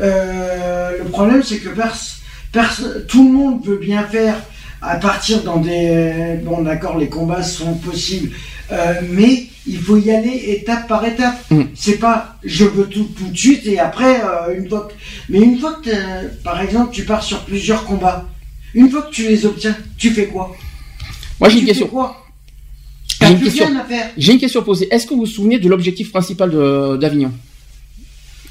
euh, 0.00 0.98
le 0.98 1.04
problème, 1.10 1.42
c'est 1.44 1.58
que 1.58 1.68
pers- 1.68 1.96
pers- 2.52 2.80
tout 3.06 3.24
le 3.26 3.32
monde 3.32 3.64
veut 3.64 3.76
bien 3.78 4.02
faire 4.04 4.36
à 4.82 4.96
partir 4.96 5.42
dans 5.42 5.58
des... 5.58 6.36
Bon, 6.44 6.62
d'accord, 6.62 6.98
les 6.98 7.08
combats 7.08 7.42
sont 7.42 7.74
possibles, 7.74 8.30
euh, 8.72 8.94
mais 9.10 9.46
il 9.66 9.78
faut 9.78 9.98
y 9.98 10.10
aller 10.10 10.56
étape 10.58 10.88
par 10.88 11.04
étape. 11.04 11.38
Mm. 11.50 11.62
C'est 11.74 11.98
pas 11.98 12.36
je 12.42 12.64
veux 12.64 12.86
tout 12.86 13.08
tout 13.16 13.28
de 13.28 13.36
suite 13.36 13.66
et 13.66 13.78
après, 13.78 14.20
euh, 14.22 14.58
une 14.58 14.68
fois 14.68 14.88
que... 14.88 14.94
Mais 15.28 15.40
une 15.40 15.58
fois 15.58 15.74
que, 15.84 15.90
par 16.42 16.60
exemple, 16.62 16.90
tu 16.92 17.04
pars 17.04 17.22
sur 17.22 17.40
plusieurs 17.44 17.84
combats, 17.84 18.26
une 18.74 18.90
fois 18.90 19.02
que 19.02 19.10
tu 19.10 19.28
les 19.28 19.44
obtiens, 19.44 19.76
tu 19.98 20.10
fais 20.10 20.26
quoi? 20.26 20.56
Moi, 21.38 21.48
j'ai 21.48 21.60
une 21.60 21.66
question. 21.66 21.90
J'ai 23.20 23.32
une 23.32 23.40
question. 23.40 23.66
rien 23.66 23.80
à 23.80 23.84
faire. 23.84 24.10
J'ai 24.16 24.32
une 24.32 24.38
question 24.38 24.60
à 24.60 24.64
poser. 24.64 24.88
Est-ce 24.92 25.06
que 25.06 25.14
vous 25.14 25.20
vous 25.20 25.26
souvenez 25.26 25.58
de 25.58 25.68
l'objectif 25.68 26.10
principal 26.10 26.50
de- 26.50 26.96
d'Avignon? 26.96 27.32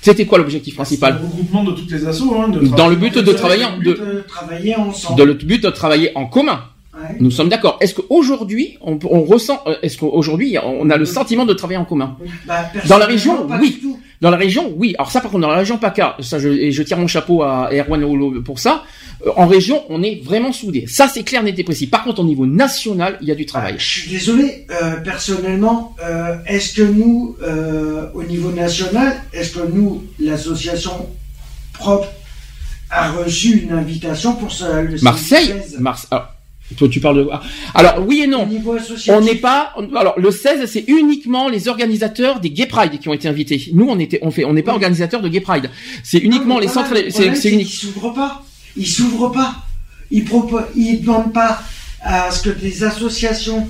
C'était 0.02 0.26
quoi 0.26 0.38
l'objectif 0.38 0.74
Le 0.74 0.78
principal 0.78 1.20
regroupement 1.22 1.64
de 1.64 1.72
toutes 1.74 1.92
les 1.92 2.06
assos. 2.08 2.34
Hein, 2.40 2.50
de 2.50 2.60
Dans 2.68 2.88
le 2.88 2.96
but 2.96 3.18
de 3.18 3.32
travailler 3.34 3.64
travailler 3.64 3.84
de, 3.84 3.92
De 3.94 4.24
travailler 4.28 4.76
ensemble. 4.76 5.20
de 5.20 5.24
le 5.24 5.34
but 5.34 5.62
de 5.64 5.70
travailler 5.70 6.12
en 6.16 6.26
commun. 6.26 6.62
Nous 7.20 7.32
sommes 7.32 7.50
d'accord. 7.50 7.78
Est-ce 7.82 7.94
qu'aujourd'hui, 7.96 8.78
on, 8.82 9.00
on 9.10 9.24
ressent, 9.24 9.62
euh, 9.68 9.76
est-ce 9.82 9.98
qu'aujourd'hui, 9.98 10.58
on 10.64 10.90
a 10.90 10.98
le 10.98 11.06
sentiment 11.06 11.46
de 11.46 11.54
travailler 11.54 11.78
en 11.80 11.86
commun 11.86 12.18
Bah, 12.46 12.66
Dans 12.88 12.98
la 12.98 13.06
région, 13.06 13.48
oui. 13.62 13.82
Dans 14.22 14.30
la 14.32 14.38
région, 14.38 14.74
oui. 14.76 14.96
Alors 14.98 15.12
ça, 15.12 15.22
par 15.22 15.32
contre, 15.32 15.44
dans 15.44 15.50
la 15.50 15.58
région 15.60 15.78
PACA, 15.78 16.18
ça, 16.20 16.40
je, 16.40 16.50
et 16.50 16.72
je 16.74 16.84
tire 16.84 16.98
mon 16.98 17.08
chapeau 17.08 17.42
à 17.42 17.70
Erwan 17.72 18.02
Lolo 18.02 18.42
pour 18.42 18.60
ça. 18.60 18.84
euh, 19.26 19.32
en 19.38 19.48
région, 19.48 19.84
on 19.90 20.04
est 20.04 20.22
vraiment 20.24 20.52
soudés. 20.52 20.86
Ça, 20.88 21.08
c'est 21.08 21.24
clair, 21.24 21.42
net 21.42 21.58
et 21.58 21.64
précis. 21.64 21.88
Par 21.88 22.04
contre, 22.04 22.20
au 22.20 22.26
niveau 22.26 22.46
national, 22.46 23.18
il 23.22 23.30
y 23.30 23.32
a 23.32 23.36
du 23.36 23.46
travail. 23.46 23.76
Je 23.78 23.86
suis 24.02 24.10
désolé, 24.12 24.66
euh, 24.72 24.98
personnellement, 24.98 25.96
euh, 26.04 26.36
est-ce 26.48 26.74
que 26.74 26.82
nous, 26.82 27.38
euh, 27.42 28.08
au 28.14 28.24
niveau 28.24 28.52
national, 28.52 29.16
est-ce 29.32 29.52
que 29.58 29.66
nous, 29.72 30.04
l'association 30.20 31.08
propre, 31.74 32.10
a 32.90 33.12
reçu 33.14 33.60
une 33.60 33.72
invitation 33.72 34.34
pour 34.34 34.52
ce, 34.52 34.82
le 34.82 34.98
Marseille, 35.02 35.54
16? 35.70 35.80
Mars. 35.80 36.08
Alors, 36.12 36.28
toi, 36.78 36.88
tu 36.90 37.00
parles 37.00 37.18
de. 37.18 37.30
ah. 37.32 37.42
Alors, 37.74 38.06
oui 38.08 38.22
et 38.24 38.28
non. 38.28 38.48
On 39.10 39.22
n'est 39.22 39.36
pas. 39.36 39.74
Alors, 39.98 40.20
le 40.20 40.32
16, 40.32 40.66
c'est 40.72 40.86
uniquement 40.88 41.50
les 41.50 41.68
organisateurs 41.68 42.40
des 42.40 42.50
Gay 42.52 42.68
Pride 42.68 43.00
qui 43.00 43.10
ont 43.10 43.14
été 43.14 43.28
invités. 43.28 43.70
Nous, 43.74 43.88
on 43.90 43.98
était, 44.00 44.20
on 44.22 44.32
fait, 44.32 44.46
on 44.46 44.54
n'est 44.54 44.62
pas 44.64 44.72
Oui. 44.72 44.76
organisateurs 44.76 45.22
de 45.22 45.30
Gay 45.30 45.42
Pride. 45.42 45.70
C'est 46.04 46.20
uniquement 46.20 46.56
Non, 46.56 46.60
les 46.60 46.68
centres. 46.68 46.94
C'est 47.10 47.26
unique. 47.28 47.68
qu'ils 47.68 47.90
s'ouvrent 47.92 48.14
pas. 48.14 48.44
Ils 48.78 48.88
s'ouvrent 48.88 49.30
pas. 49.32 49.56
Ils 50.12 50.26
proposent, 50.26 50.64
ils 50.76 51.02
demandent 51.02 51.34
pas 51.34 51.62
à 52.02 52.32
ce 52.32 52.44
que 52.44 52.50
des 52.50 52.84
associations 52.84 53.68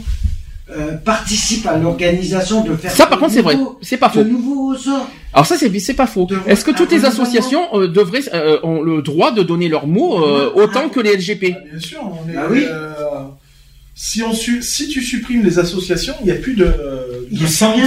euh, 0.72 0.94
participent 0.98 1.66
à 1.68 1.78
l'organisation 1.78 2.64
de 2.64 2.76
faire. 2.76 2.92
Ça, 2.92 3.06
par 3.08 3.20
contre, 3.20 3.34
c'est 3.34 3.42
vrai. 3.42 3.58
C'est 3.82 3.98
pas 3.98 4.08
De 4.10 4.14
faux. 4.14 4.24
nouveaux 4.24 4.76
sorts. 4.76 5.10
Alors 5.34 5.46
ça, 5.46 5.56
c'est 5.58 5.78
c'est 5.80 5.94
pas 5.94 6.08
faux. 6.08 6.28
Est-ce 6.48 6.64
que 6.66 6.72
toutes 6.72 6.92
les 6.92 7.06
associations 7.06 7.68
euh, 7.74 7.88
devraient 7.88 8.22
euh, 8.34 8.60
ont 8.64 8.82
le 8.82 9.02
droit 9.02 9.32
de 9.32 9.44
donner 9.44 9.68
leurs 9.70 9.88
mots 9.88 10.24
euh, 10.24 10.52
Ah. 10.56 10.58
autant 10.60 10.90
que 10.90 11.00
les 11.00 11.16
LGP 11.16 11.54
Ah, 11.56 11.60
Bien 11.72 11.80
sûr, 11.80 12.00
on 12.04 12.30
est. 12.30 12.34
Bah 12.34 12.48
oui. 12.50 12.66
euh, 12.68 12.90
si, 13.96 14.24
on 14.24 14.34
su- 14.34 14.62
si 14.62 14.88
tu 14.88 15.02
supprimes 15.02 15.44
les 15.44 15.60
associations, 15.60 16.14
il 16.22 16.26
n'y 16.28 16.32
a 16.32 16.36
plus 16.36 16.54
de, 16.56 16.72
Il 17.32 17.40
de 17.40 17.46
a 17.46 17.48
centre, 17.48 17.80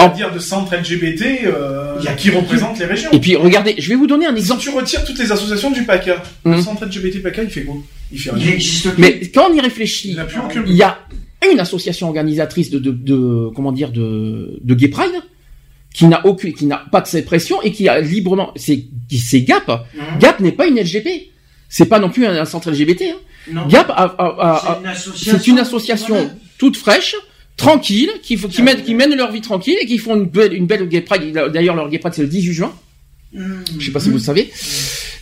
on 0.00 0.04
va 0.06 0.10
dire 0.10 0.32
de 0.32 0.38
centre 0.38 0.74
LGBT 0.74 1.44
euh, 1.46 1.94
Il 2.00 2.04
y 2.04 2.08
a 2.08 2.12
qui 2.14 2.30
représentent 2.30 2.78
les 2.78 2.84
régions. 2.86 3.10
Et 3.12 3.20
puis 3.20 3.34
regardez, 3.36 3.74
je 3.78 3.88
vais 3.88 3.94
vous 3.94 4.06
donner 4.06 4.26
un 4.26 4.32
si 4.34 4.38
exemple. 4.40 4.60
tu 4.62 4.68
retires 4.70 5.04
toutes 5.04 5.18
les 5.18 5.32
associations 5.32 5.70
du 5.70 5.84
PACA, 5.84 6.22
le 6.44 6.52
Hum. 6.52 6.62
centre 6.62 6.84
LGBT 6.84 7.22
PACA, 7.22 7.42
il 7.44 7.50
fait 7.50 7.62
quoi? 7.62 7.76
Il 8.12 8.18
fait 8.20 8.30
Il 8.36 8.42
rien. 8.42 8.52
existe 8.54 8.90
plus. 8.90 9.00
Mais 9.00 9.20
quand 9.34 9.48
on 9.50 9.54
y 9.54 9.56
Il 9.56 9.60
réfléchit, 9.62 10.14
n'a 10.14 10.24
plus 10.24 10.38
aucun. 10.40 10.62
il 10.66 10.74
y 10.76 10.82
a 10.82 10.98
une 11.52 11.60
association 11.60 12.08
organisatrice 12.08 12.70
de, 12.70 12.78
de, 12.78 12.90
de 12.90 13.48
comment 13.54 13.72
dire 13.72 13.90
de, 13.92 14.58
de 14.62 14.74
Gay 14.74 14.88
Pride 14.88 15.14
qui 15.92 16.06
n'a 16.06 16.26
aucune, 16.26 16.52
qui 16.54 16.66
n'a 16.66 16.78
pas 16.90 17.00
de 17.00 17.06
cette 17.06 17.24
pression 17.24 17.62
et 17.62 17.70
qui 17.70 17.88
a 17.88 18.00
librement, 18.00 18.52
c'est 18.56 18.84
c'est 19.10 19.42
Gap. 19.42 19.68
Mhm. 19.68 20.18
Gap 20.18 20.40
n'est 20.40 20.52
pas 20.52 20.66
une 20.66 20.78
LGBT. 20.80 21.08
C'est 21.68 21.86
pas 21.86 21.98
non 22.00 22.10
plus 22.10 22.26
un, 22.26 22.36
un 22.36 22.44
centre 22.44 22.70
LGBT. 22.70 23.02
Hein. 23.02 23.16
Non. 23.52 23.66
Gap 23.68 23.90
a- 23.90 24.14
a- 24.18 24.94
C'est 25.16 25.46
une 25.46 25.58
association. 25.58 26.30
toute 26.58 26.76
fraîche, 26.76 27.14
tranquille, 27.56 28.10
qui, 28.22 28.36
qui, 28.36 28.62
mènent, 28.62 28.82
qui 28.82 28.94
mènent 28.94 29.14
leur 29.16 29.30
vie 29.32 29.40
tranquille 29.40 29.76
et 29.80 29.86
qui 29.86 29.98
font 29.98 30.14
une 30.16 30.26
belle, 30.26 30.52
une 30.54 30.66
belle 30.66 30.88
Gay 30.88 31.00
Pride. 31.02 31.32
D'ailleurs, 31.52 31.76
leur 31.76 31.88
Gay 31.90 31.98
Pride, 31.98 32.14
c'est 32.14 32.22
le 32.22 32.28
18 32.28 32.52
juin. 32.52 32.72
Mhm. 33.32 33.64
Je 33.78 33.86
sais 33.86 33.92
pas 33.92 34.00
si 34.00 34.08
vous 34.08 34.16
le 34.16 34.22
savez. 34.22 34.50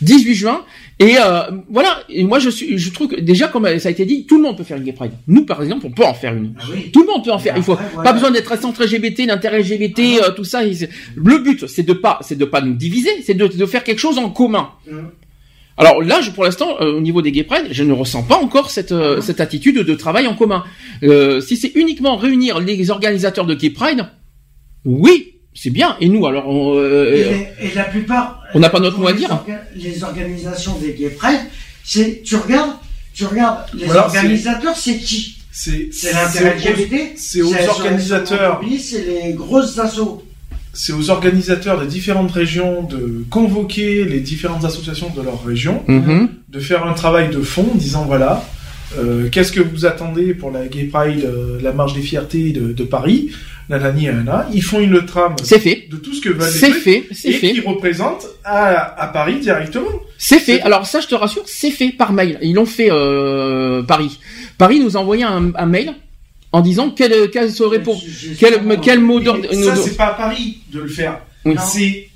18 0.02 0.34
juin. 0.34 0.62
Et 0.98 1.16
euh, 1.18 1.42
voilà. 1.68 2.02
Et 2.08 2.24
moi, 2.24 2.38
je 2.38 2.50
suis, 2.50 2.78
je 2.78 2.92
trouve 2.92 3.08
que 3.08 3.20
déjà, 3.20 3.48
comme 3.48 3.66
ça 3.78 3.88
a 3.88 3.92
été 3.92 4.04
dit, 4.04 4.26
tout 4.26 4.36
le 4.36 4.42
monde 4.42 4.56
peut 4.56 4.64
faire 4.64 4.76
une 4.76 4.84
Gay 4.84 4.92
Pride. 4.92 5.12
Nous, 5.26 5.44
par 5.44 5.62
exemple, 5.62 5.86
on 5.86 5.90
peut 5.90 6.04
en 6.04 6.14
faire 6.14 6.34
une. 6.34 6.54
Ah 6.58 6.64
oui. 6.72 6.90
Tout 6.92 7.00
le 7.00 7.06
monde 7.06 7.24
peut 7.24 7.32
en 7.32 7.38
faire. 7.38 7.54
Il 7.56 7.62
faut 7.62 7.78
pas 8.02 8.12
besoin 8.12 8.30
d'être 8.30 8.52
un 8.52 8.56
centre 8.56 8.84
LGBT, 8.84 9.26
d'intérêt 9.26 9.60
LGBT, 9.60 10.00
euh, 10.22 10.30
tout 10.32 10.44
ça. 10.44 10.62
Le 10.62 11.38
but, 11.38 11.66
c'est 11.66 11.82
de 11.82 11.92
pas, 11.92 12.18
c'est 12.22 12.38
de 12.38 12.44
pas 12.44 12.60
nous 12.60 12.74
diviser, 12.74 13.10
c'est 13.24 13.34
de, 13.34 13.46
de 13.46 13.66
faire 13.66 13.84
quelque 13.84 13.98
chose 13.98 14.18
en 14.18 14.30
commun. 14.30 14.70
Mhm. 14.86 15.10
Alors 15.76 16.02
là, 16.02 16.20
je, 16.20 16.30
pour 16.30 16.44
l'instant, 16.44 16.76
euh, 16.80 16.96
au 16.96 17.00
niveau 17.00 17.22
des 17.22 17.32
Gay 17.32 17.44
Pride, 17.44 17.68
je 17.70 17.82
ne 17.82 17.92
ressens 17.92 18.22
pas 18.22 18.36
encore 18.36 18.70
cette, 18.70 18.92
euh, 18.92 19.20
cette 19.20 19.40
attitude 19.40 19.78
de 19.78 19.94
travail 19.94 20.26
en 20.26 20.34
commun. 20.34 20.64
Euh, 21.02 21.40
si 21.40 21.56
c'est 21.56 21.72
uniquement 21.74 22.16
réunir 22.16 22.60
les 22.60 22.90
organisateurs 22.90 23.46
de 23.46 23.54
Gay 23.54 23.70
Pride, 23.70 24.06
oui, 24.84 25.31
c'est 25.54 25.70
bien. 25.70 25.96
Et 26.00 26.08
nous, 26.08 26.26
alors, 26.26 26.48
on, 26.48 26.76
euh, 26.78 27.12
Et, 27.14 27.24
les- 27.24 27.68
et 27.70 27.74
la 27.74 27.84
plupart. 27.84 28.42
On 28.54 28.60
n'a 28.60 28.70
pas 28.70 28.80
notre 28.80 28.98
mot 28.98 29.08
à 29.08 29.12
les 29.12 29.18
dire. 29.18 29.30
orga- 29.30 29.60
Les 29.76 30.02
organisations 30.04 30.78
des 30.78 30.92
Gay 30.94 31.10
Pride, 31.10 31.40
c'est, 31.84 32.22
tu 32.24 32.36
regardes, 32.36 32.72
tu 33.14 33.24
regardes, 33.24 33.58
les 33.74 33.86
Voilà, 33.86 34.06
organisateurs, 34.06 34.76
c'est 34.76 34.96
qui 34.98 35.38
C'est 35.50 35.88
l'intérêt 36.12 36.56
c'est 36.58 36.68
aux- 36.70 36.72
LGBT. 36.76 37.12
C'est 37.16 37.42
aux 37.42 37.54
organisateurs. 37.68 38.60
C'est 38.80 39.04
les 39.26 39.32
grosses 39.34 39.78
assos. 39.78 40.22
c'est 40.74 40.94
aux 40.94 41.10
organisateurs 41.10 41.78
des 41.82 41.86
différentes 41.86 42.30
régions 42.32 42.82
de 42.82 43.24
convoquer 43.28 44.04
les 44.06 44.20
différentes 44.20 44.64
associations 44.64 45.10
de 45.14 45.20
leur 45.20 45.44
région, 45.44 45.82
Mhm. 45.86 46.28
de 46.48 46.60
faire 46.60 46.86
un 46.86 46.94
travail 46.94 47.28
de 47.30 47.42
fond 47.42 47.68
en 47.74 47.76
disant 47.76 48.06
voilà, 48.06 48.42
euh, 48.98 49.28
qu'est-ce 49.30 49.52
que 49.52 49.60
vous 49.60 49.84
attendez 49.84 50.32
pour 50.32 50.50
la 50.50 50.66
Gay 50.68 50.84
Pride, 50.84 51.24
euh, 51.26 51.58
la 51.62 51.72
marche 51.72 51.92
des 51.92 52.00
fiertés 52.00 52.52
de, 52.52 52.72
de 52.72 52.84
Paris, 52.84 53.28
nanani, 53.72 54.06
nanana. 54.06 54.46
Ils 54.52 54.62
font 54.62 54.78
une 54.80 55.04
trame 55.04 55.34
fait. 55.58 55.88
de 55.90 55.96
tout 55.96 56.14
ce 56.14 56.20
que 56.20 56.28
les 56.28 56.44
C'est 56.44 56.70
fait, 56.70 57.04
c'est 57.12 57.30
et 57.30 57.38
qui 57.40 57.60
représentent 57.60 58.26
à, 58.44 59.00
à 59.02 59.06
Paris 59.08 59.40
directement. 59.40 59.88
C'est 60.18 60.38
fait. 60.38 60.60
Alors 60.62 60.86
ça, 60.86 61.00
je 61.00 61.08
te 61.08 61.14
rassure, 61.14 61.42
c'est 61.46 61.70
fait 61.70 61.90
par 61.90 62.12
mail. 62.12 62.38
Ils 62.42 62.54
l'ont 62.54 62.66
fait 62.66 62.88
euh, 62.90 63.82
Paris. 63.82 64.18
Paris 64.58 64.78
nous 64.80 64.96
a 64.96 65.00
envoyé 65.00 65.24
un, 65.24 65.52
un 65.56 65.66
mail 65.66 65.94
en 66.52 66.60
disant 66.60 66.90
quel, 66.90 67.30
quel 67.30 67.50
serait 67.50 67.82
pour 67.82 68.00
quel, 68.38 68.60
quel 68.82 69.00
mot 69.00 69.18
d'ordre. 69.20 69.46
Ça, 69.52 69.74
c'est 69.76 69.96
pas 69.96 70.06
à 70.08 70.14
Paris 70.14 70.58
de 70.72 70.80
le 70.80 70.88
faire. 70.88 71.18
Oui. 71.44 71.56
C'est 71.58 72.08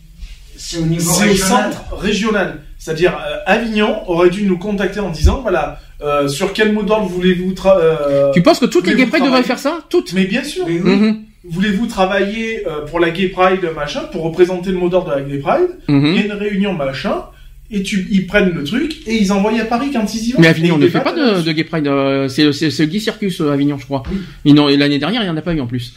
C'est 0.57 0.78
au 0.78 0.83
niveau 0.86 1.10
c'est 1.12 1.25
au 1.25 1.28
régional. 1.28 1.73
centre 1.73 1.97
régional. 1.97 2.62
C'est-à-dire, 2.78 3.18
euh, 3.26 3.39
Avignon 3.47 4.09
aurait 4.09 4.31
dû 4.31 4.43
nous 4.44 4.59
contacter 4.59 5.01
en 5.01 5.10
disant, 5.10 5.41
voilà, 5.41 5.81
euh, 6.02 6.28
sur 6.28 6.52
quel 6.52 6.73
mot 6.73 6.83
d'ordre 6.83 7.09
voulez-vous... 7.09 7.52
euh, 7.67 8.31
Tu 8.33 8.43
penses 8.43 8.60
que 8.60 8.67
toutes 8.67 8.86
les 8.86 9.07
pride 9.07 9.25
devraient 9.25 9.43
faire 9.43 9.59
ça? 9.59 9.81
Toutes 9.89 10.12
Mais 10.12 10.25
bien 10.26 10.44
sûr. 10.44 10.68
Mhm. 10.68 11.23
Voulez-vous 11.50 11.86
travailler 11.86 12.66
euh, 12.66 12.84
pour 12.86 12.99
la 13.00 13.10
Gay 13.10 13.28
Pride, 13.28 13.60
machin, 13.75 14.00
pour 14.12 14.23
représenter 14.23 14.70
le 14.70 14.78
mot 14.78 14.89
d'ordre 14.89 15.10
de 15.15 15.20
la 15.20 15.23
Gay 15.23 15.39
Pride 15.39 15.68
Mhm. 15.89 16.07
Il 16.07 16.15
y 16.16 16.18
a 16.23 16.25
une 16.26 16.33
réunion, 16.33 16.73
machin, 16.73 17.23
et 17.70 17.83
tu, 17.83 18.07
ils 18.10 18.26
prennent 18.26 18.50
le 18.52 18.65
truc, 18.65 18.97
et 19.07 19.16
ils 19.16 19.33
envoient 19.33 19.52
à 19.60 19.65
Paris 19.65 19.91
quand 19.92 20.12
ils 20.15 20.28
y 20.28 20.33
vont. 20.33 20.41
Mais 20.41 20.49
Avignon 20.49 20.78
ne 20.78 20.89
fait 20.89 21.00
pas 21.00 21.12
de, 21.12 21.42
de 21.42 21.52
gay 21.52 21.65
pride. 21.65 21.86
euh, 21.89 22.28
C'est 22.28 22.52
c'est 22.52 22.70
c'est 22.70 22.86
Guy 22.86 23.00
Circus 23.00 23.41
euh, 23.41 23.50
Avignon, 23.52 23.76
je 23.78 23.84
crois. 23.86 24.02
Et 24.44 24.52
L'année 24.52 24.99
dernière, 24.99 25.23
il 25.23 25.25
n'y 25.25 25.31
en 25.31 25.36
a 25.36 25.42
pas 25.42 25.52
eu 25.55 25.60
en 25.60 25.66
plus. 25.66 25.94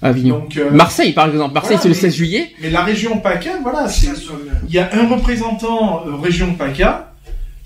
à 0.00 0.08
Avignon. 0.10 0.38
Donc, 0.38 0.56
euh, 0.56 0.70
Marseille, 0.70 1.12
par 1.12 1.28
exemple. 1.28 1.54
Marseille, 1.54 1.76
voilà, 1.76 1.82
c'est 1.82 1.88
le 1.88 1.94
mais- 1.94 2.00
16 2.12 2.14
juillet. 2.16 2.50
Mais 2.62 2.70
la 2.70 2.82
région 2.84 3.18
PACA, 3.18 3.58
voilà, 3.62 3.88
il 4.68 4.72
y 4.74 4.78
a 4.78 4.88
un 4.94 5.08
représentant 5.08 6.04
euh, 6.06 6.14
région 6.16 6.54
PACA. 6.54 7.07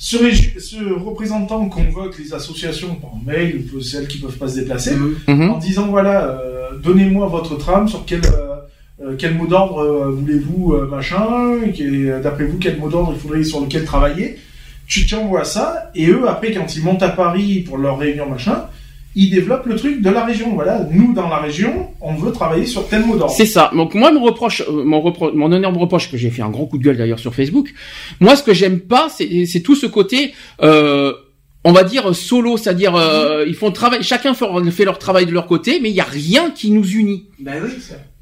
Ce, 0.05 0.82
représentant 0.98 1.68
convoque 1.68 2.18
les 2.18 2.34
associations 2.34 2.97
par 2.97 3.12
mail 3.24 3.64
ou 3.72 3.81
celles 3.81 4.08
qui 4.08 4.18
peuvent 4.18 4.36
pas 4.36 4.48
se 4.48 4.56
déplacer 4.58 4.97
Mhm. 5.28 5.50
en 5.50 5.58
disant 5.58 5.86
voilà, 5.86 6.24
euh, 6.24 6.70
donnez-moi 6.82 7.28
votre 7.28 7.56
trame 7.56 7.86
sur 7.86 8.05
quel 8.05 8.20
euh, 8.26 8.56
euh, 9.00 9.14
quel 9.16 9.34
mot 9.36 9.47
d'ordre 9.47 9.78
euh, 9.78 10.10
voulez-vous 10.10 10.72
euh, 10.72 10.89
machin, 10.89 11.55
et, 11.78 12.20
d'après 12.20 12.47
vous 12.47 12.58
quel 12.58 12.78
mot 12.81 12.89
d'ordre 12.89 13.12
il 13.14 13.20
faudrait 13.20 13.44
sur 13.44 13.60
lequel 13.60 13.84
travailler. 13.84 14.39
Tu 14.89 15.06
t'envoies 15.06 15.44
ça 15.44 15.92
et 15.94 16.08
eux 16.08 16.28
après 16.28 16.50
quand 16.52 16.74
ils 16.74 16.82
montent 16.82 17.05
à 17.05 17.08
Paris 17.10 17.60
pour 17.60 17.78
leur 17.78 17.97
réunion 17.98 18.28
machin, 18.28 18.66
ils 19.15 19.31
développent 19.31 19.66
le 19.66 19.76
truc 19.76 20.00
de 20.02 20.10
la 20.10 20.24
région. 20.24 20.55
Voilà, 20.55 20.86
nous 20.91 21.12
dans 21.12 21.28
la 21.28 21.36
région, 21.39 21.89
on 22.00 22.15
veut 22.15 22.32
travailler 22.32 22.66
sur 22.66 22.89
tel 22.89 23.05
mot 23.05 23.16
d'ordre. 23.16 23.34
C'est 23.34 23.47
ça. 23.47 23.70
Donc 23.74 23.94
moi, 23.94 24.10
mon 24.12 24.23
reproche, 24.23 24.62
euh, 24.68 24.84
mon, 24.84 25.00
repro- 25.00 25.34
mon 25.34 25.52
énorme 25.52 25.76
reproche 25.76 26.10
que 26.10 26.16
j'ai 26.16 26.31
fait 26.31 26.42
un 26.42 26.50
grand 26.50 26.66
coup 26.66 26.78
de 26.78 26.82
gueule 26.84 26.97
d'ailleurs 26.97 27.18
sur 27.18 27.34
Facebook. 27.34 27.73
Moi, 28.20 28.36
ce 28.36 28.42
que 28.42 28.55
j'aime 28.55 28.81
pas, 28.81 29.08
c'est 29.10 29.60
tout 29.60 29.74
ce 29.76 29.86
côté, 29.86 30.32
euh, 30.62 31.12
on 31.65 31.73
va 31.73 31.84
dire 31.84 32.15
solo, 32.15 32.57
c'est-à-dire 32.57 32.97
euh, 32.97 33.44
ils 33.47 33.55
font 33.55 33.70
travail, 33.70 34.02
chacun 34.02 34.34
fait, 34.34 34.84
leur 34.84 34.99
travail 34.99 35.26
de 35.26 35.31
leur 35.32 35.47
côté, 35.47 35.78
mais 35.81 35.91
il 35.91 35.94
y 35.94 36.00
a 36.00 36.05
rien 36.05 36.50
qui 36.50 36.70
nous 36.70 36.89
unit. 36.89 37.26
Ben 37.39 37.55
oui. 37.62 37.70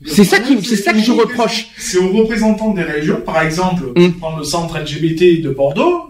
C'est 0.07 0.25
ça 0.25 0.41
qui, 0.41 0.63
c'est 0.65 0.77
ça 0.77 0.93
que 0.95 0.99
je 0.99 1.13
reproche. 1.13 1.67
C'est 1.79 1.99
aux 1.99 2.09
représentants 2.13 2.73
des 2.73 2.83
régions, 2.83 3.21
par 3.25 3.43
exemple, 3.43 3.85
Mm. 3.97 4.09
dans 4.21 4.37
le 4.37 4.45
centre 4.45 4.79
LGBT 4.79 5.43
de 5.43 5.51
Bordeaux, 5.51 6.05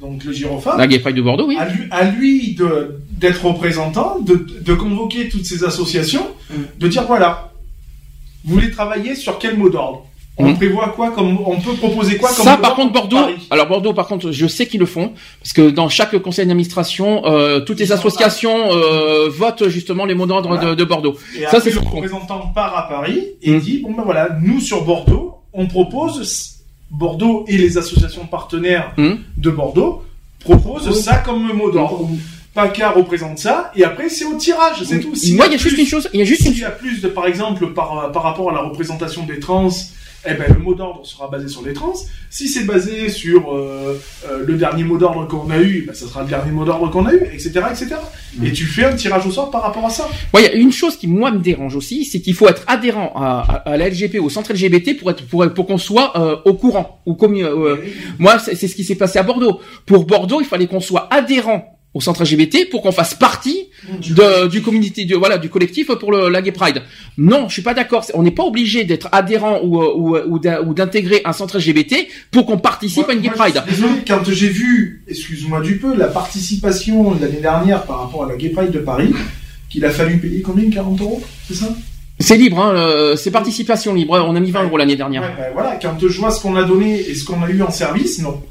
donc 0.00 0.24
le 0.24 0.32
Girophare, 0.32 0.76
La 0.76 0.86
Gay 0.86 0.98
Pride 1.00 1.16
de 1.16 1.22
Bordeaux, 1.22 1.46
oui. 1.48 1.56
à 1.58 1.68
lui, 1.68 1.84
à 1.90 2.04
lui 2.10 2.54
de 2.54 2.98
d'être 3.16 3.44
représentant, 3.44 4.18
de, 4.20 4.34
de 4.60 4.74
convoquer 4.74 5.28
toutes 5.28 5.46
ces 5.46 5.64
associations, 5.64 6.26
de 6.78 6.88
dire 6.88 7.04
voilà, 7.06 7.52
vous 8.44 8.54
voulez 8.54 8.70
travailler 8.70 9.14
sur 9.14 9.38
quel 9.38 9.56
mot 9.56 9.68
d'ordre? 9.68 10.02
On 10.38 10.50
Mm. 10.50 10.56
prévoit 10.56 10.88
quoi 10.90 11.12
comme 11.12 11.38
on 11.46 11.58
peut 11.62 11.72
proposer 11.72 12.18
quoi 12.18 12.28
comme 12.28 12.44
Ça, 12.44 12.56
mot 12.56 12.62
par 12.62 12.76
d'ordre 12.76 12.76
contre, 12.76 12.92
Bordeaux. 12.92 13.16
Paris? 13.16 13.46
Alors 13.50 13.68
Bordeaux, 13.68 13.94
par 13.94 14.06
contre, 14.06 14.32
je 14.32 14.46
sais 14.46 14.66
qu'ils 14.66 14.80
le 14.80 14.84
font 14.84 15.12
parce 15.40 15.54
que 15.54 15.70
dans 15.70 15.88
chaque 15.88 16.14
conseil 16.18 16.44
d'administration, 16.46 17.22
euh, 17.24 17.60
toutes 17.60 17.80
les 17.80 17.90
associations 17.90 18.70
euh, 18.70 19.30
votent 19.30 19.68
justement 19.68 20.04
les 20.04 20.14
mots 20.14 20.26
d'ordre 20.26 20.58
de, 20.62 20.74
de 20.74 20.84
Bordeaux. 20.84 21.16
Et 21.38 21.46
Ça, 21.46 21.58
c'est 21.58 21.70
le 21.70 21.78
représentant 21.80 22.48
part 22.54 22.76
à 22.76 22.86
Paris 22.86 23.22
et 23.40 23.58
dit 23.60 23.78
bon 23.78 23.94
ben 23.94 24.02
voilà, 24.04 24.28
nous 24.42 24.60
sur 24.60 24.84
Bordeaux, 24.84 25.36
on 25.54 25.66
propose 25.68 26.56
Bordeaux 26.90 27.46
et 27.48 27.56
les 27.56 27.78
associations 27.78 28.26
partenaires 28.26 28.92
de 28.98 29.50
Bordeaux 29.50 30.02
proposent 30.40 31.00
ça 31.00 31.16
comme 31.16 31.50
mot 31.54 31.70
d'ordre. 31.70 32.10
PACA 32.56 32.90
représente 32.90 33.38
ça, 33.38 33.70
et 33.76 33.84
après 33.84 34.08
c'est 34.08 34.24
au 34.24 34.34
tirage, 34.34 34.82
c'est 34.84 34.98
tout. 35.00 35.14
S'il 35.14 35.36
Moi, 35.36 35.46
il 35.46 35.52
y 35.52 35.54
a 35.54 35.58
juste 35.58 35.78
une 35.78 35.86
chose- 35.86 36.08
il 36.12 36.18
y 36.20 36.22
a 36.22 36.24
juste 36.24 36.42
s'il 36.42 36.58
y 36.58 36.64
a 36.64 36.70
plus 36.70 37.00
de, 37.02 37.08
par 37.08 37.26
exemple, 37.26 37.72
par, 37.74 38.10
par 38.12 38.22
rapport 38.24 38.50
à 38.50 38.54
la 38.54 38.60
représentation 38.60 39.24
des 39.24 39.38
trans, 39.38 39.68
eh 40.28 40.34
ben, 40.34 40.46
le 40.52 40.58
mot 40.60 40.74
d'ordre 40.74 41.06
sera 41.06 41.28
basé 41.28 41.46
sur 41.46 41.62
les 41.64 41.72
trans. 41.72 41.92
Si 42.30 42.48
c'est 42.48 42.64
basé 42.64 43.10
sur 43.10 43.54
euh, 43.54 44.00
euh, 44.28 44.42
le 44.44 44.54
dernier 44.56 44.82
mot 44.82 44.98
d'ordre 44.98 45.28
qu'on 45.28 45.48
a 45.50 45.58
eu, 45.60 45.84
ben, 45.86 45.94
ça 45.94 46.06
sera 46.08 46.22
le 46.22 46.28
dernier 46.28 46.50
mot 46.50 46.64
d'ordre 46.64 46.90
qu'on 46.90 47.06
a 47.06 47.12
eu, 47.12 47.22
etc., 47.32 47.50
etc. 47.70 47.94
Et 48.42 48.50
tu 48.52 48.64
fais 48.64 48.84
un 48.86 48.94
tirage 48.96 49.24
au 49.26 49.30
sort 49.30 49.50
par 49.52 49.62
rapport 49.62 49.86
à 49.86 49.90
ça. 49.90 50.08
Ouais, 50.34 50.40
il 50.42 50.44
y 50.44 50.48
a 50.48 50.54
une 50.54 50.72
chose 50.72 50.96
qui 50.96 51.06
moi 51.06 51.30
me 51.30 51.38
dérange 51.38 51.76
aussi, 51.76 52.04
c'est 52.04 52.20
qu'il 52.20 52.34
faut 52.34 52.48
être 52.48 52.64
adhérent 52.66 53.12
à, 53.14 53.40
à, 53.40 53.70
à 53.72 53.76
la 53.76 53.88
LGP, 53.88 54.16
au 54.18 54.28
centre 54.30 54.52
LGBT 54.52 54.98
pour 54.98 55.10
être 55.12 55.24
pour, 55.28 55.46
pour 55.54 55.66
qu'on 55.66 55.78
soit 55.78 56.18
euh, 56.18 56.36
au 56.44 56.54
courant 56.54 57.00
ou 57.06 57.14
comme 57.14 57.36
euh, 57.36 57.76
moi 58.18 58.38
c'est 58.40 58.56
ce 58.56 58.74
qui 58.74 58.82
s'est 58.82 58.96
passé 58.96 59.20
à 59.20 59.22
Bordeaux. 59.22 59.60
Pour 59.84 60.06
Bordeaux, 60.06 60.40
il 60.40 60.46
fallait 60.46 60.66
qu'on 60.66 60.80
soit 60.80 61.06
adhérent 61.12 61.75
au 61.94 62.00
centre 62.02 62.22
LGBT 62.24 62.68
pour 62.70 62.82
qu'on 62.82 62.92
fasse 62.92 63.14
partie 63.14 63.68
de, 64.10 64.48
du 64.48 64.60
community, 64.60 65.06
du, 65.06 65.14
voilà, 65.14 65.38
du 65.38 65.48
collectif 65.48 65.86
pour 65.98 66.12
le, 66.12 66.28
la 66.28 66.42
Gay 66.42 66.52
Pride. 66.52 66.82
Non, 67.16 67.48
je 67.48 67.54
suis 67.54 67.62
pas 67.62 67.72
d'accord. 67.72 68.04
On 68.12 68.22
n'est 68.22 68.30
pas 68.32 68.42
obligé 68.44 68.84
d'être 68.84 69.08
adhérent 69.12 69.60
ou, 69.62 69.80
euh, 69.82 69.94
ou, 69.96 70.16
ou 70.34 70.38
d'in- 70.38 70.60
ou 70.60 70.74
d'intégrer 70.74 71.22
un 71.24 71.32
centre 71.32 71.56
LGBT 71.58 72.06
pour 72.30 72.44
qu'on 72.44 72.58
participe 72.58 73.08
à 73.08 73.14
une 73.14 73.20
Gay 73.20 73.30
Pride. 73.30 73.62
Désolé, 73.66 73.92
quand 74.06 74.22
j'ai 74.30 74.48
vu, 74.48 75.04
excuse-moi 75.08 75.62
du 75.62 75.78
peu, 75.78 75.96
la 75.96 76.08
participation 76.08 77.14
l'année 77.18 77.40
dernière 77.40 77.84
par 77.84 78.00
rapport 78.00 78.24
à 78.24 78.28
la 78.28 78.36
Gay 78.36 78.50
Pride 78.50 78.72
de 78.72 78.80
Paris, 78.80 79.14
qu'il 79.70 79.84
a 79.86 79.90
fallu 79.90 80.18
payer 80.18 80.42
combien 80.42 80.68
40 80.68 81.00
euros 81.00 81.22
C'est 81.48 81.54
ça? 81.54 81.74
C'est 82.20 82.36
libre, 82.36 82.60
hein, 82.60 82.74
euh, 82.74 83.16
c'est 83.16 83.30
participation 83.30 83.94
libre. 83.94 84.22
On 84.26 84.36
a 84.36 84.40
mis 84.40 84.50
20 84.50 84.64
euros 84.64 84.76
l'année 84.76 84.96
dernière. 84.96 85.22
Ouais, 85.22 85.28
ben 85.38 85.50
voilà, 85.54 85.78
quand 85.80 85.96
je 86.00 86.18
vois 86.18 86.30
ce 86.30 86.40
qu'on 86.42 86.56
a 86.56 86.62
donné 86.64 86.98
et 87.00 87.14
ce 87.14 87.24
qu'on 87.24 87.42
a 87.42 87.48
eu 87.50 87.60
en 87.62 87.70
service, 87.70 88.20
non. 88.20 88.42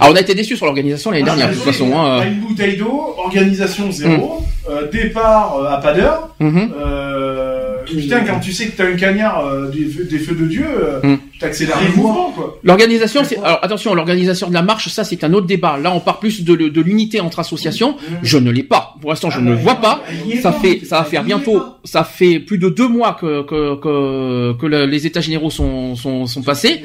Alors 0.00 0.12
on 0.12 0.16
a 0.16 0.20
été 0.20 0.34
déçus 0.34 0.56
sur 0.56 0.66
l'organisation 0.66 1.10
l'année 1.10 1.24
dernière, 1.24 1.48
de 1.48 1.54
toute 1.54 1.62
façon. 1.62 1.90
hein, 1.96 2.20
Pas 2.20 2.26
une 2.26 2.40
bouteille 2.40 2.76
d'eau, 2.76 3.14
organisation 3.18 3.90
zéro, 3.90 4.44
euh, 4.70 4.90
départ 4.90 5.56
euh, 5.58 5.68
à 5.74 5.78
pas 5.78 5.92
d'heure. 5.92 6.34
Mhm. 6.40 6.72
Euh, 6.78 7.76
putain, 7.86 8.20
quand 8.20 8.38
tu 8.40 8.52
sais 8.52 8.66
que 8.66 8.76
t'as 8.76 8.86
un 8.86 8.94
cagnard 8.96 9.44
euh, 9.46 9.70
des, 9.70 9.84
feux, 9.86 10.04
des 10.04 10.18
feux 10.18 10.34
de 10.34 10.46
Dieu, 10.46 10.64
euh, 10.66 11.00
Mhm. 11.02 11.18
t'accélères 11.40 11.78
le 11.80 11.96
mouvement, 11.96 12.30
quoi. 12.32 12.58
L'organisation, 12.62 13.22
c'est 13.24 13.38
alors 13.38 13.58
attention, 13.62 13.94
l'organisation 13.94 14.48
de 14.48 14.54
la 14.54 14.62
marche, 14.62 14.88
ça 14.88 15.04
c'est 15.04 15.24
un 15.24 15.32
autre 15.32 15.46
débat. 15.46 15.78
Là, 15.82 15.92
on 15.94 16.00
parle 16.00 16.18
plus 16.20 16.44
de, 16.44 16.54
de 16.54 16.80
l'unité 16.80 17.20
entre 17.20 17.38
associations. 17.40 17.96
Je 18.22 18.38
ne 18.38 18.50
l'ai 18.50 18.62
pas. 18.62 18.94
Pour 19.00 19.10
l'instant, 19.10 19.30
je 19.30 19.40
ne 19.40 19.50
le 19.50 19.56
vois 19.56 19.76
pas. 19.76 20.02
Ça 20.42 20.52
fait, 20.52 20.80
ça 20.84 20.98
va 20.98 21.04
faire 21.04 21.24
bientôt, 21.24 21.60
ça 21.84 22.04
fait 22.04 22.38
plus 22.38 22.58
de 22.58 22.68
deux 22.68 22.88
mois 22.88 23.16
que 23.20 23.42
que 23.42 23.74
que, 23.76 24.52
que 24.60 24.66
le- 24.66 24.86
les 24.86 25.06
états 25.06 25.20
généraux 25.20 25.50
sont 25.50 25.96
sont, 25.96 26.26
sont 26.26 26.42
passés. 26.42 26.84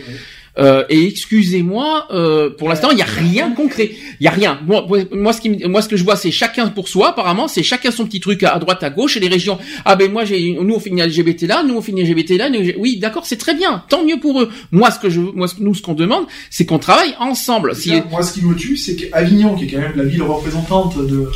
Euh, 0.59 0.83
et 0.89 1.05
excusez-moi, 1.07 2.07
euh, 2.11 2.49
pour 2.49 2.67
l'instant, 2.69 2.89
il 2.91 2.97
y 2.97 3.01
a 3.01 3.05
rien 3.05 3.49
de 3.49 3.55
concret. 3.55 3.91
Il 4.19 4.23
y 4.23 4.27
a 4.27 4.31
rien. 4.31 4.59
Moi, 4.65 4.85
moi, 5.11 5.31
ce 5.33 5.41
qui, 5.41 5.49
me- 5.51 5.67
moi, 5.67 5.81
ce 5.81 5.87
que 5.89 5.97
je 5.97 6.03
vois, 6.03 6.15
c'est 6.15 6.31
chacun 6.31 6.67
pour 6.69 6.87
soi. 6.87 7.09
Apparemment, 7.09 7.47
c'est 7.47 7.63
chacun 7.63 7.91
son 7.91 8.05
petit 8.05 8.19
truc 8.19 8.41
à, 8.43 8.49
à 8.55 8.59
droite, 8.59 8.81
à 8.83 8.89
gauche. 8.89 9.17
Et 9.17 9.19
les 9.19 9.27
régions, 9.27 9.59
ah 9.85 9.95
ben 9.95 10.11
moi, 10.11 10.25
j'ai, 10.25 10.53
nous 10.59 10.73
on 10.75 10.79
finit 10.79 11.01
LGBT 11.01 11.43
là, 11.43 11.63
nous 11.63 11.75
on 11.75 11.81
finit 11.81 12.03
LGBT 12.03 12.31
là. 12.37 12.49
nous, 12.49 12.59
oui, 12.77 12.97
d'accord, 12.97 13.25
c'est 13.25 13.37
très 13.37 13.53
bien. 13.55 13.83
Tant 13.89 14.03
mieux 14.03 14.19
pour 14.19 14.41
eux. 14.41 14.49
Moi, 14.71 14.89
ce 14.91 14.99
que 14.99 15.09
je, 15.09 15.19
moi, 15.21 15.47
ce- 15.47 15.55
nous, 15.59 15.75
ce 15.75 15.81
qu'on 15.81 15.93
demande, 15.93 16.25
c'est 16.49 16.65
qu'on 16.65 16.79
travaille 16.79 17.13
ensemble. 17.19 17.75
Si, 17.75 17.93
Moi, 18.09 18.23
ce 18.23 18.33
qui 18.33 18.43
me 18.45 18.55
tue, 18.55 18.77
c'est 18.77 18.95
qu'Avignon, 18.95 19.55
qui 19.55 19.65
est 19.65 19.67
quand 19.67 19.79
même 19.79 19.93
la 19.95 20.03
ville 20.05 20.23
représentante 20.23 20.97
de, 20.97 21.29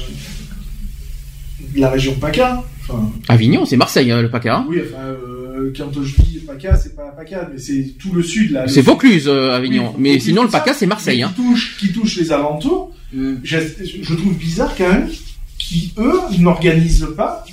de 1.76 1.80
la 1.80 1.90
région 1.90 2.16
PACA, 2.16 2.64
enfin, 2.82 3.12
Avignon, 3.28 3.66
c'est 3.66 3.78
Marseille, 3.78 4.12
hein, 4.12 4.22
le 4.22 4.30
PACA. 4.30 4.56
hein. 4.58 4.66
oui, 4.68 4.80
enfin, 4.84 5.04
euh, 5.04 5.31
quand 5.76 5.92
je 6.04 6.22
dis 6.22 6.40
PACA, 6.40 6.76
c'est 6.76 6.96
pas 6.96 7.10
PACA, 7.12 7.50
mais 7.52 7.60
c'est 7.60 7.96
tout 8.00 8.14
le 8.14 8.24
sud, 8.24 8.52
là. 8.52 8.68
C'est 8.68 8.82
Vaucluse, 8.82 9.28
euh, 9.28 9.52
Avignon. 9.52 9.94
Oui, 9.96 9.96
Mais 9.98 10.10
Vaucluse, 10.10 10.24
sinon, 10.26 10.44
le. 10.44 10.50
PACA, 10.50 10.74
c'est 10.74 10.88
Marseille. 10.88 11.22
Hein. 11.24 11.34
Qui 11.36 11.42
touche, 11.42 11.78
qui 11.78 11.92
touche 11.94 12.18
les 12.18 12.32
alentours. 12.32 12.96
Je, 13.14 13.58
je 14.02 14.14
trouve 14.16 14.38
bizarre 14.38 14.74
quand 14.78 14.90
même 14.90 15.10
qui 15.58 15.94
eux 15.98 16.20
n'organisent 16.40 17.08
pas 17.16 17.46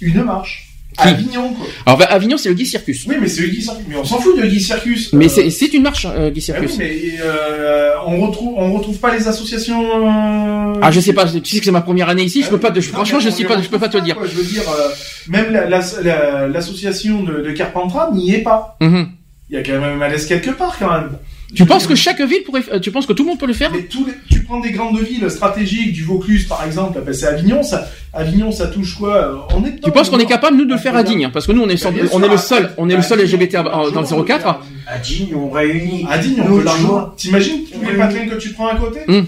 une 0.00 0.22
marche. 0.22 0.73
Avignon, 0.96 1.52
quoi. 1.54 1.66
Alors, 1.86 1.98
bah, 1.98 2.06
Avignon, 2.10 2.36
c'est 2.36 2.48
le 2.48 2.54
Guy 2.54 2.66
Circus. 2.66 3.04
Oui, 3.08 3.16
mais 3.20 3.28
c'est 3.28 3.42
le 3.42 3.48
Guy 3.48 3.62
Circus. 3.62 3.84
Mais 3.88 3.96
on 3.96 4.04
s'en 4.04 4.18
fout 4.18 4.36
de 4.40 4.46
Guy 4.46 4.60
Circus. 4.60 5.12
Mais 5.12 5.26
Euh, 5.26 5.28
c'est, 5.28 5.50
c'est 5.50 5.72
une 5.74 5.82
marche, 5.82 6.06
euh, 6.08 6.30
Guy 6.30 6.44
ah 6.54 6.60
oui, 6.60 6.68
Circus. 6.68 6.78
mais 6.78 7.00
euh, 7.22 7.90
on 8.06 8.20
retrouve, 8.26 8.54
on 8.56 8.72
retrouve 8.72 8.98
pas 8.98 9.14
les 9.16 9.26
associations. 9.28 9.82
euh, 9.82 10.74
Ah, 10.82 10.90
je 10.90 11.00
sais 11.00 11.12
pas. 11.12 11.26
Tu 11.26 11.40
sais 11.44 11.58
que 11.58 11.64
c'est 11.64 11.70
ma 11.70 11.80
première 11.80 12.08
année 12.08 12.24
ici. 12.24 12.42
Je 12.42 12.48
peux 12.50 12.60
pas. 12.60 12.70
te- 12.70 12.78
Non, 12.78 12.82
franchement, 12.82 13.20
je 13.20 13.30
sais 13.30 13.44
pas. 13.44 13.60
Je 13.60 13.68
peux 13.68 13.78
pas 13.78 13.88
te 13.88 13.98
dire. 13.98 14.16
quoi. 14.16 14.26
Je 14.26 14.34
veux 14.36 14.44
dire, 14.44 14.62
euh, 14.68 14.88
même 15.28 15.52
la- 15.52 15.68
la- 15.68 15.82
la- 16.02 16.48
l'association 16.48 17.22
de, 17.22 17.40
de 17.42 17.50
Carpentras 17.52 18.10
n'y 18.12 18.34
est 18.34 18.42
pas. 18.42 18.76
Mhm. 18.80 19.08
Il 19.50 19.56
y 19.56 19.58
a 19.58 19.62
quand 19.62 19.72
même 19.72 19.84
un 19.84 19.94
malaise 19.96 20.26
quelque 20.26 20.50
part, 20.50 20.76
quand 20.78 20.90
même. 20.90 21.10
Tu 21.54 21.66
penses 21.66 21.86
que 21.86 21.94
chaque 21.94 22.20
ville 22.20 22.42
pourrait, 22.44 22.64
tu 22.80 22.90
penses 22.90 23.06
que 23.06 23.12
tout 23.12 23.22
le 23.22 23.28
monde 23.28 23.38
peut 23.38 23.46
le 23.46 23.52
faire? 23.52 23.70
Mais 23.72 23.82
tous 23.82 24.04
les- 24.06 24.12
tu 24.28 24.33
tu 24.33 24.33
prends 24.44 24.60
des 24.60 24.70
grandes 24.70 25.00
villes 25.00 25.28
stratégiques 25.30 25.92
du 25.92 26.02
Vaucluse, 26.04 26.46
par 26.46 26.64
exemple, 26.64 27.00
ben, 27.04 27.12
c'est 27.12 27.26
Avignon. 27.26 27.62
Ça, 27.62 27.88
Avignon, 28.12 28.52
ça 28.52 28.68
touche 28.68 28.94
quoi 28.96 29.14
euh, 29.16 29.34
On 29.56 29.64
est 29.64 29.80
Tu 29.82 29.90
penses 29.90 30.08
qu'on 30.10 30.18
est 30.18 30.26
capable 30.26 30.56
nous 30.56 30.64
de 30.66 30.72
le 30.72 30.78
faire 30.78 30.94
à 30.96 31.02
Digne 31.02 31.30
Parce 31.32 31.46
que 31.46 31.52
nous 31.52 31.62
on 31.62 31.68
est, 31.68 31.80
bien 31.82 32.04
on 32.12 32.22
est 32.22 32.28
le 32.28 32.36
seul, 32.36 32.70
on 32.78 32.88
est 32.88 32.96
le 32.96 33.02
seul 33.02 33.20
LGBT 33.20 33.56
à- 33.56 33.62
dans 33.92 34.00
le 34.02 34.24
04. 34.24 34.60
À 34.86 34.98
Digne, 34.98 35.34
on 35.34 35.50
réunit. 35.50 36.06
À 36.10 36.18
Digne, 36.18 36.36
on 36.42 36.56
peut 36.58 36.62
largement. 36.64 37.06
T'imagines 37.16 37.60
tous 37.72 37.80
les 37.84 37.96
patelins 37.96 38.26
que 38.28 38.36
tu 38.36 38.50
prends 38.50 38.68
à 38.68 38.76
côté 38.76 39.00
Hum. 39.08 39.26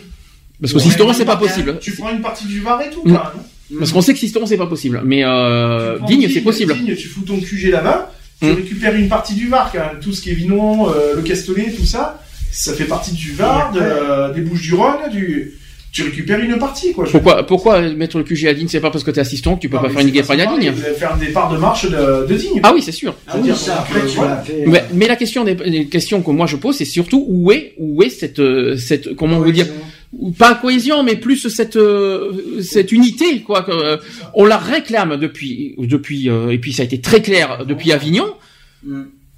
Parce 0.61 0.73
que 0.73 0.79
Sisteron 0.79 1.13
c'est 1.13 1.25
pas 1.25 1.37
possible. 1.37 1.79
Tu 1.81 1.93
prends 1.93 2.11
une 2.11 2.21
partie 2.23 2.47
du 2.47 2.61
Var 2.61 2.81
et 2.83 2.91
tout, 2.91 3.03
carrément. 3.03 3.43
Parce 3.79 3.93
qu'on 3.93 4.01
sait 4.01 4.13
que 4.13 4.19
Sisteron 4.21 4.47
c'est 4.47 4.57
pas 4.57 4.67
possible, 4.69 5.03
mais 5.05 5.23
euh, 5.25 5.99
Digne 6.07 6.29
c'est 6.33 6.41
possible. 6.41 6.73
Digne, 6.75 6.95
tu 6.95 7.09
fous 7.09 7.23
ton 7.23 7.39
QG 7.41 7.71
là-bas, 7.71 8.13
tu 8.41 8.49
Hum. 8.49 8.55
récupères 8.57 8.95
une 8.95 9.09
partie 9.09 9.35
du 9.35 9.49
Var, 9.49 9.71
quand 9.73 9.79
même. 9.79 10.01
tout 10.01 10.13
ce 10.13 10.23
qui 10.23 10.31
est 10.31 10.35
Vinon, 10.35 10.89
euh, 10.89 11.15
le 11.17 11.23
Castellet, 11.23 11.73
tout 11.77 11.85
ça, 11.87 12.23
ça 12.57 12.73
fait 12.75 12.85
partie 12.85 13.13
du 13.13 13.33
Var, 13.33 13.73
de, 13.73 13.81
euh, 13.81 14.33
des 14.33 14.41
Bouches-du-Rhône, 14.41 15.11
du... 15.11 15.53
tu 15.93 16.03
récupères 16.05 16.41
une 16.41 16.59
partie, 16.59 16.93
quoi. 16.93 17.05
Pourquoi, 17.11 17.47
pourquoi 17.47 17.81
mettre 17.91 18.19
le 18.19 18.25
QG 18.25 18.47
à 18.47 18.55
Digne 18.55 18.69
C'est 18.69 18.81
pas 18.81 18.91
parce 18.91 19.05
que 19.05 19.11
t'es 19.11 19.21
assistant 19.21 19.57
que 19.57 19.61
tu 19.61 19.69
peux 19.69 19.77
Non, 19.77 19.83
pas 19.83 19.89
faire 19.91 20.01
une 20.01 20.11
pride 20.11 20.41
à 20.41 20.47
Digne. 20.47 20.71
vous 20.71 20.85
allez 20.85 20.95
faire 20.95 21.17
des 21.17 21.27
parts 21.29 21.53
de 21.53 21.59
marche 21.59 21.89
de, 21.89 22.27
de 22.27 22.35
Digne. 22.35 22.61
Ah 22.63 22.73
oui, 22.75 22.83
c'est 22.83 22.93
sûr. 22.93 23.15
Ah 23.29 23.37
oui, 23.43 23.53
ça, 23.55 23.81
après, 23.81 24.07
tu 24.07 24.19
l'as 24.19 24.43
fait. 24.43 24.65
Mais, 24.67 24.85
mais 24.95 25.07
la 25.07 25.17
question, 25.17 25.45
des, 25.45 25.55
les 25.55 25.87
questions 25.87 26.23
que 26.23 26.31
moi 26.31 26.47
je 26.47 26.57
pose, 26.57 26.77
c'est 26.77 26.85
surtout 26.85 27.25
où 27.29 27.53
est, 27.53 27.75
où 27.79 28.03
est 28.03 28.09
cette, 28.11 28.39
euh, 28.39 28.77
cette, 28.77 29.15
comment 29.15 29.39
vous 29.39 29.53
dire, 29.53 29.67
ou 30.13 30.33
pas 30.33 30.55
cohésion, 30.55 31.03
mais 31.03 31.17
plus 31.17 31.49
cette, 31.49 31.77
euh, 31.77 32.61
cette 32.63 32.91
unité, 32.93 33.43
quoi. 33.43 33.63
que, 33.63 33.71
euh, 33.71 33.97
on 34.35 34.45
la 34.47 34.57
réclame 34.57 35.17
depuis, 35.19 35.75
depuis, 35.79 36.31
euh, 36.31 36.51
et 36.51 36.59
puis 36.59 36.73
ça 36.73 36.83
a 36.83 36.85
été 36.87 37.01
très 37.01 37.21
clair 37.21 37.65
depuis 37.67 37.93
Avignon. 37.93 38.27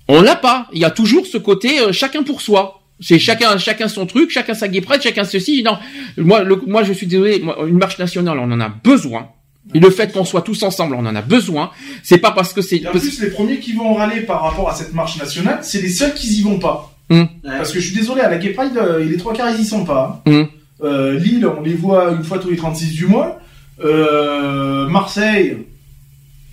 On 0.09 0.23
l'a 0.23 0.37
pas. 0.37 0.69
Il 0.73 0.79
y 0.81 0.85
a 0.85 0.91
toujours 0.91 1.27
ce 1.27 1.39
côté 1.39 1.81
euh, 1.81 1.93
chacun 1.93 2.23
pour 2.23 2.41
soi. 2.41 2.83
C'est 3.01 3.19
chacun, 3.19 3.57
chacun 3.59 3.89
son 3.89 4.07
truc, 4.07 4.31
chacun 4.31 4.55
sa 4.55 4.69
pride, 4.69 5.03
chacun 5.03 5.25
ceci. 5.25 5.63
Non, 5.63 5.79
moi, 6.17 6.43
le, 6.43 6.61
moi, 6.67 6.83
je 6.83 6.93
suis 6.93 7.07
désolé. 7.07 7.41
moi, 7.41 7.57
une 7.67 7.79
marche 7.79 7.99
nationale, 7.99 8.39
on 8.39 8.51
en 8.51 8.61
a 8.61 8.69
besoin. 8.69 9.29
Et 9.75 9.81
le 9.81 9.91
fait 9.91 10.13
qu'on 10.13 10.25
soit 10.25 10.43
tous 10.43 10.63
ensemble, 10.63 10.95
on 10.95 11.05
en 11.07 11.15
a 11.15 11.23
besoin. 11.23 11.71
C'est 12.03 12.19
pas 12.19 12.31
parce 12.33 12.53
que 12.53 12.63
c'est. 12.63 12.87
En 12.87 12.91
plus, 12.91 13.21
les 13.21 13.31
premiers 13.31 13.59
qui 13.59 13.73
vont 13.75 13.95
râler 13.95 14.23
par 14.23 14.43
rapport 14.43 14.69
à 14.71 14.75
cette 14.75 14.95
marche 14.95 15.19
nationale, 15.19 15.59
c'est 15.63 15.83
les 15.83 15.91
seuls 15.91 16.15
qui 16.15 16.27
y 16.39 16.43
vont 16.43 16.59
pas. 16.59 16.95
Hum. 17.11 17.29
Parce 17.45 17.73
que 17.73 17.81
je 17.81 17.87
suis 17.87 17.97
désolé, 17.97 18.21
à 18.23 18.31
la 18.31 18.39
Gay 18.39 18.51
Pride, 18.51 18.77
euh, 18.77 19.05
les 19.05 19.17
trois 19.17 19.33
quarts, 19.35 19.51
ils 19.55 19.61
y 19.63 19.65
sont 19.65 19.85
pas. 19.85 20.23
hein. 20.27 20.31
Hum. 20.33 20.49
Euh, 20.83 21.19
Lille, 21.19 21.47
on 21.47 21.61
les 21.63 21.75
voit 21.75 22.13
une 22.13 22.25
fois 22.25 22.39
tous 22.39 22.51
les 22.51 22.57
36 22.57 22.93
du 22.95 23.07
mois. 23.07 23.39
Euh, 23.85 24.89
Marseille. 24.89 25.59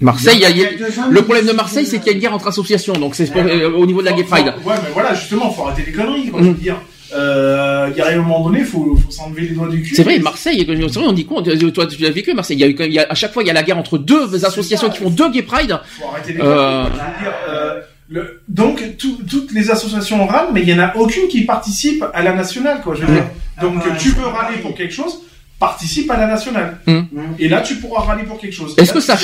Marseille, 0.01 0.35
il 0.35 0.41
y 0.41 0.45
a- 0.45 0.49
il 0.49 0.57
y 0.57 0.64
a- 0.65 0.69
le 1.09 1.22
problème 1.22 1.45
de 1.48 1.51
Marseille, 1.53 1.85
c'est 1.85 1.99
qu'il 1.99 2.07
y 2.07 2.09
a 2.09 2.14
une 2.14 2.19
guerre 2.19 2.33
entre 2.33 2.48
associations, 2.48 2.93
donc 2.93 3.15
c'est 3.15 3.33
euh, 3.35 3.72
au 3.72 3.85
niveau 3.85 4.01
de 4.01 4.06
la 4.07 4.14
Gay 4.14 4.24
Pride. 4.24 4.53
Ouais, 4.65 4.75
mais 4.83 4.90
voilà, 4.93 5.14
justement, 5.14 5.49
faut 5.51 5.64
arrêter 5.67 5.83
les 5.85 5.93
conneries, 5.93 6.30
quoi, 6.30 6.41
je 6.41 6.48
veux 6.48 6.53
dire. 6.53 6.75
Euh, 7.14 7.88
il 7.91 7.98
y 7.98 8.01
a 8.01 8.07
un 8.09 8.15
moment 8.17 8.43
donné, 8.43 8.64
faut, 8.64 8.98
faut 8.98 9.11
s'enlever 9.11 9.43
les 9.43 9.49
doigts 9.49 9.69
du 9.69 9.82
cul. 9.83 9.95
C'est 9.95 10.03
vrai, 10.03 10.19
Marseille, 10.19 10.65
c'est 10.67 10.74
vrai, 10.99 11.06
on 11.07 11.14
dit 11.14 11.25
quoi 11.25 11.41
Toi, 11.41 11.88
tu 11.88 12.01
l'as 12.01 12.09
vécu, 12.09 12.33
Marseille. 12.33 12.57
Il 12.57 12.61
y 12.61 12.64
a 12.64 12.67
eu, 12.67 12.75
quand 12.75 12.83
même- 12.83 12.91
il 12.91 12.95
y 12.95 12.99
a, 12.99 13.06
à 13.09 13.15
chaque 13.15 13.32
fois, 13.32 13.43
il 13.43 13.48
y 13.48 13.49
a 13.49 13.53
la 13.53 13.64
guerre 13.64 13.77
entre 13.77 13.98
deux 13.98 14.43
associations 14.43 14.90
qui 14.90 14.98
font 15.01 15.09
deux 15.09 15.30
Gay 15.32 15.43
Pride. 15.43 15.80
Faut 15.99 16.07
arrêter 16.09 16.33
les 16.33 16.40
Euh, 16.41 16.43
conneries, 16.43 16.90
quoi, 16.90 16.91
je 16.91 17.24
veux 17.24 17.24
dire, 17.24 17.33
euh, 17.49 17.80
le- 18.09 18.41
donc, 18.49 18.98
tout- 18.98 19.19
toutes 19.30 19.53
les 19.53 19.72
associations 19.72 20.25
râlent, 20.27 20.49
mais 20.53 20.61
il 20.64 20.69
y 20.69 20.74
en 20.74 20.80
a 20.80 20.95
aucune 20.98 21.27
qui 21.30 21.41
participe 21.45 22.03
à 22.14 22.22
la 22.22 22.33
nationale, 22.33 22.82
quoi, 22.83 22.95
je 22.95 23.01
veux 23.06 23.14
dire. 23.14 23.24
Donc, 23.61 23.75
Ah, 23.85 23.95
tu 23.98 24.09
veux 24.09 24.25
râler 24.25 24.57
pour 24.57 24.75
quelque 24.75 24.93
chose, 24.93 25.19
participe 25.59 26.09
à 26.11 26.17
la 26.17 26.27
nationale. 26.27 26.80
Hum. 26.88 27.08
Et 27.40 27.48
là, 27.48 27.61
tu 27.61 27.75
pourras 27.75 28.01
râler 28.03 28.24
pour 28.24 28.38
quelque 28.40 28.53
chose. 28.53 28.74
Est-ce 28.77 28.92
que 28.93 29.00
ça, 29.00 29.17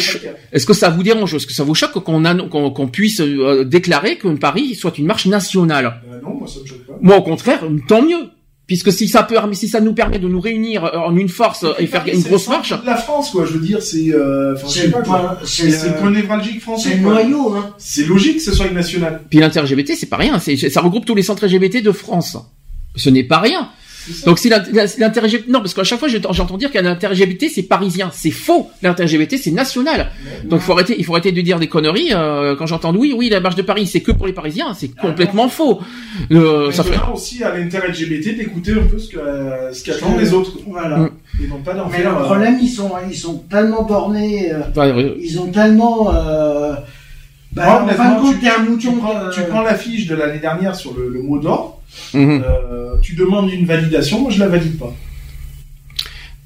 est-ce 0.51 0.65
que 0.65 0.73
ça 0.73 0.89
vous 0.89 1.03
dérange? 1.03 1.33
Est-ce 1.35 1.45
que 1.47 1.53
ça 1.53 1.63
vous 1.63 1.75
choque 1.75 1.93
qu'on 2.03 2.23
a- 2.25 2.35
qu'on 2.47 2.71
qu'on 2.71 2.87
puisse 2.87 3.19
euh, 3.21 3.63
déclarer 3.65 4.17
que 4.17 4.27
Paris 4.35 4.75
soit 4.75 4.97
une 4.97 5.05
marche 5.05 5.25
nationale? 5.27 6.01
Euh, 6.09 6.19
non, 6.23 6.35
moi, 6.39 6.47
ça 6.47 6.59
me 6.61 6.65
choque 6.65 6.85
pas. 6.87 6.93
Moi, 7.01 7.17
au 7.17 7.21
contraire, 7.23 7.61
tant 7.87 8.01
mieux. 8.01 8.29
Puisque 8.67 8.93
si 8.93 9.09
ça 9.09 9.23
peut, 9.23 9.35
si 9.51 9.67
ça 9.67 9.81
nous 9.81 9.93
permet 9.93 10.17
de 10.17 10.29
nous 10.29 10.39
réunir 10.39 10.85
euh, 10.85 10.97
en 10.99 11.17
une 11.17 11.27
force 11.27 11.65
et 11.77 11.87
faire 11.87 12.05
une 12.07 12.21
grosse 12.21 12.47
marche, 12.47 12.73
la 12.85 12.95
France, 12.95 13.31
quoi, 13.31 13.43
je 13.43 13.53
veux 13.53 13.59
dire, 13.59 13.81
c'est, 13.81 14.13
euh, 14.13 14.55
C'est 14.65 14.85
le 14.85 14.91
point- 14.91 15.01
quoi. 15.01 15.39
c'est 15.43 15.69
C'est 15.71 15.87
le- 15.87 15.93
le 15.95 15.99
point 15.99 16.11
névralgique 16.11 16.61
français, 16.61 16.91
C'est 16.91 16.95
le 16.95 17.03
quoi. 17.03 17.15
noyau, 17.15 17.53
hein. 17.53 17.73
C'est 17.77 18.05
logique 18.05 18.37
que 18.37 18.43
ce 18.43 18.53
soit 18.53 18.67
une 18.67 18.75
nationale. 18.75 19.23
puis 19.29 19.39
l'inter-LGBT, 19.39 19.95
c'est 19.97 20.05
pas 20.05 20.15
rien. 20.15 20.39
C'est, 20.39 20.55
ça 20.69 20.79
regroupe 20.79 21.05
tous 21.05 21.15
les 21.15 21.23
centres 21.23 21.45
LGBT 21.45 21.81
de 21.81 21.91
France. 21.91 22.37
Ce 22.95 23.09
n'est 23.09 23.25
pas 23.25 23.39
rien. 23.39 23.67
Donc 24.25 24.39
si 24.39 24.49
l'inter-LGBT, 24.49 25.47
non, 25.49 25.59
parce 25.59 25.73
qu'à 25.73 25.83
chaque 25.83 25.99
fois 25.99 26.07
j'entends 26.07 26.33
j'entends 26.33 26.57
dire 26.57 26.71
qu'un 26.71 26.85
inter-LGBT 26.85 27.45
c'est 27.53 27.63
parisien, 27.63 28.09
c'est 28.13 28.31
faux. 28.31 28.69
L'inter-LGBT 28.81 29.37
c'est 29.37 29.51
national. 29.51 30.11
Donc 30.45 30.59
il 30.61 30.63
faut 30.63 30.73
arrêter, 30.73 30.95
il 30.97 31.05
faut 31.05 31.13
arrêter 31.13 31.31
de 31.31 31.41
dire 31.41 31.59
des 31.59 31.67
conneries. 31.67 32.09
euh, 32.13 32.55
quand 32.55 32.65
j'entends 32.65 32.95
oui, 32.95 33.13
oui, 33.17 33.29
la 33.29 33.39
marche 33.39 33.55
de 33.55 33.61
Paris 33.61 33.87
c'est 33.87 34.01
que 34.01 34.11
pour 34.11 34.27
les 34.27 34.33
Parisiens, 34.33 34.73
c'est 34.73 34.89
complètement 34.95 35.49
faux. 35.49 35.79
Le, 36.29 36.67
Mais 36.67 36.73
ça 36.73 36.83
fait. 36.83 36.99
aussi 37.13 37.43
à 37.43 37.55
l'inter-LGBT 37.55 38.37
d'écouter 38.37 38.73
un 38.73 38.83
peu 38.85 38.97
ce 38.99 39.09
que, 39.09 39.17
euh, 39.19 39.71
ce 39.73 39.83
qu'attendent 39.83 40.19
les 40.19 40.33
autres. 40.33 40.57
Voilà. 40.67 40.97
Mm. 40.97 41.09
Non 41.49 41.57
pas 41.63 41.73
d'en 41.73 41.87
Mais 41.89 41.97
faire. 41.99 42.11
le 42.11 42.21
euh, 42.21 42.25
problème, 42.25 42.59
ils 42.61 42.69
sont, 42.69 42.91
ils 43.09 43.15
sont 43.17 43.37
tellement 43.49 43.83
bornés, 43.83 44.51
euh, 44.53 44.59
ouais. 44.75 45.15
ils 45.21 45.39
ont 45.39 45.47
tellement, 45.47 46.13
euh, 46.13 46.73
bah, 47.53 47.65
Moi, 47.65 47.73
en 47.83 47.87
fin 47.87 47.93
de 47.93 48.19
honnêtement, 48.19 48.21
compte, 48.21 48.79
tu, 48.79 48.91
prends, 48.91 49.15
euh, 49.17 49.29
tu 49.31 49.41
prends 49.49 49.61
l'affiche 49.61 50.07
de 50.07 50.15
l'année 50.15 50.39
dernière 50.39 50.75
sur 50.75 50.93
le, 50.95 51.09
le 51.09 51.21
mot 51.21 51.39
d'or, 51.39 51.80
Mhm. 52.13 52.43
euh, 52.45 52.95
tu 53.01 53.15
demandes 53.15 53.51
une 53.51 53.65
validation, 53.65 54.21
moi 54.21 54.31
je 54.31 54.39
la 54.39 54.47
valide 54.47 54.77
pas. 54.77 54.93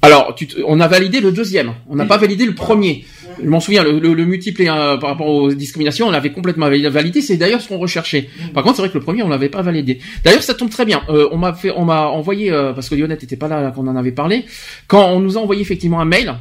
Alors, 0.02 0.34
tu 0.36 0.46
on 0.66 0.78
a 0.78 0.86
validé 0.86 1.20
le 1.20 1.32
deuxième, 1.32 1.72
on 1.88 1.96
n'a 1.96 2.04
pas 2.04 2.16
validé 2.18 2.46
le 2.46 2.54
premier. 2.54 3.04
Je 3.42 3.48
m'en 3.48 3.60
souviens, 3.60 3.82
le, 3.82 3.98
le, 3.98 4.14
le 4.14 4.24
multiple 4.24 4.62
euh, 4.62 4.96
par 4.98 5.10
rapport 5.10 5.26
aux 5.26 5.52
discriminations, 5.52 6.06
on 6.06 6.10
l'avait 6.10 6.30
complètement 6.32 6.68
validé. 6.70 7.20
C'est 7.20 7.36
d'ailleurs 7.36 7.60
ce 7.60 7.68
qu'on 7.68 7.78
recherchait. 7.78 8.28
Par 8.54 8.62
contre, 8.62 8.76
c'est 8.76 8.82
vrai 8.82 8.88
que 8.88 8.96
le 8.96 9.02
premier, 9.04 9.22
on 9.24 9.28
l'avait 9.28 9.48
pas 9.48 9.62
validé. 9.62 9.98
D'ailleurs, 10.24 10.42
ça 10.42 10.54
tombe 10.54 10.70
très 10.70 10.84
bien. 10.84 11.02
Euh, 11.10 11.28
on 11.32 11.38
m'a 11.38 11.52
fait, 11.52 11.70
on 11.76 11.84
m'a 11.84 12.06
envoyé 12.06 12.50
euh, 12.52 12.72
parce 12.72 12.88
que 12.88 12.94
Lionette 12.94 13.24
était 13.24 13.36
pas 13.36 13.48
là, 13.48 13.60
là, 13.62 13.72
qu'on 13.72 13.86
en 13.88 13.96
avait 13.96 14.12
parlé. 14.12 14.44
Quand 14.86 15.10
on 15.10 15.20
nous 15.20 15.36
a 15.36 15.40
envoyé 15.40 15.60
effectivement 15.60 16.00
un 16.00 16.04
mail 16.06 16.34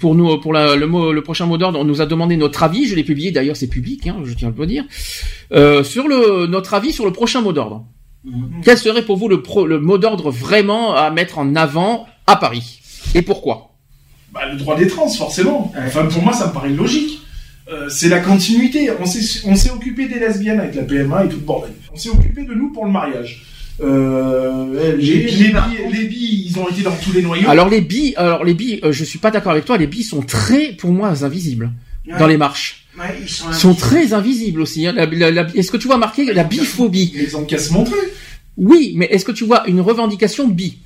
pour 0.00 0.14
nous, 0.14 0.38
pour 0.38 0.52
la- 0.52 0.76
le 0.76 0.86
mot, 0.86 1.12
le 1.12 1.22
prochain 1.22 1.46
mot 1.46 1.58
d'ordre, 1.58 1.78
on 1.80 1.84
nous 1.84 2.00
a 2.00 2.06
demandé 2.06 2.36
notre 2.36 2.62
avis. 2.62 2.86
Je 2.86 2.94
l'ai 2.94 3.04
publié. 3.04 3.32
D'ailleurs, 3.32 3.56
c'est 3.56 3.68
public, 3.68 4.06
hein, 4.06 4.16
je 4.24 4.32
tiens 4.34 4.48
à 4.48 4.52
le 4.60 4.66
dire. 4.66 4.84
Euh, 5.52 5.82
sur 5.84 6.06
le 6.08 6.46
notre 6.46 6.72
avis 6.74 6.92
sur 6.92 7.04
le 7.04 7.12
prochain 7.12 7.40
mot 7.42 7.52
d'ordre. 7.52 7.84
Quel 8.64 8.78
serait 8.78 9.04
pour 9.04 9.16
vous 9.16 9.28
le, 9.28 9.42
pro- 9.42 9.66
le 9.66 9.78
mot 9.80 9.98
d'ordre 9.98 10.30
vraiment 10.30 10.94
à 10.94 11.10
mettre 11.10 11.38
en 11.38 11.54
avant 11.56 12.06
à 12.26 12.36
Paris? 12.36 12.80
Et 13.14 13.22
pourquoi? 13.22 13.70
Bah, 14.32 14.40
le 14.50 14.56
droit 14.58 14.76
des 14.76 14.86
trans, 14.86 15.08
forcément. 15.08 15.72
Enfin, 15.86 16.06
pour 16.06 16.22
moi, 16.22 16.32
ça 16.32 16.48
me 16.48 16.52
paraît 16.52 16.70
logique. 16.70 17.20
Euh, 17.70 17.88
c'est 17.88 18.08
la 18.08 18.20
continuité. 18.20 18.90
On 18.98 19.06
s'est, 19.06 19.70
occupé 19.70 20.08
des 20.08 20.18
lesbiennes 20.18 20.60
avec 20.60 20.74
la 20.74 20.82
PMA 20.82 21.24
et 21.24 21.28
tout 21.28 21.36
le 21.36 21.42
bordel. 21.42 21.72
On 21.92 21.96
s'est 21.96 22.10
occupé 22.10 22.44
de 22.44 22.52
nous 22.54 22.72
pour 22.72 22.84
le 22.84 22.90
mariage. 22.90 23.44
Euh, 23.82 24.96
les, 24.98 25.02
les, 25.20 25.24
billes, 25.24 25.50
par 25.52 25.68
billes, 25.68 25.78
les 25.92 26.04
billes, 26.06 26.46
ils 26.48 26.58
ont 26.58 26.68
été 26.68 26.82
dans 26.82 26.94
tous 26.96 27.12
les 27.12 27.22
noyaux. 27.22 27.48
Alors 27.48 27.68
les 27.68 27.80
billes, 27.80 28.14
alors 28.16 28.44
les 28.44 28.54
billes, 28.54 28.80
euh, 28.84 28.92
je 28.92 29.02
suis 29.04 29.18
pas 29.18 29.30
d'accord 29.30 29.52
avec 29.52 29.64
toi. 29.64 29.76
Les 29.78 29.86
billes 29.86 30.04
sont 30.04 30.22
très, 30.22 30.72
pour 30.72 30.92
moi, 30.92 31.08
invisibles 31.24 31.70
Ouais. 32.06 32.18
dans 32.18 32.26
les 32.26 32.36
marches. 32.36 32.83
Ouais, 32.98 33.18
ils 33.22 33.28
sont, 33.28 33.74
très 33.74 34.12
invisibles 34.12 34.60
aussi. 34.62 34.86
hein. 34.86 34.92
La- 34.92 35.06
la- 35.06 35.30
la- 35.30 35.46
est-ce 35.54 35.70
que 35.72 35.76
tu 35.76 35.86
vois 35.88 35.96
marqué 35.98 36.32
la 36.32 36.44
biphobie? 36.44 37.12
Ils 37.16 37.36
ont 37.36 37.44
qu'à 37.44 37.58
se 37.58 37.72
montrer. 37.72 37.96
Oui, 38.56 38.92
mais 38.96 39.06
est-ce 39.06 39.24
que 39.24 39.32
tu 39.32 39.44
vois 39.44 39.66
une 39.68 39.80
revendication 39.80 40.46
bi 40.46 40.78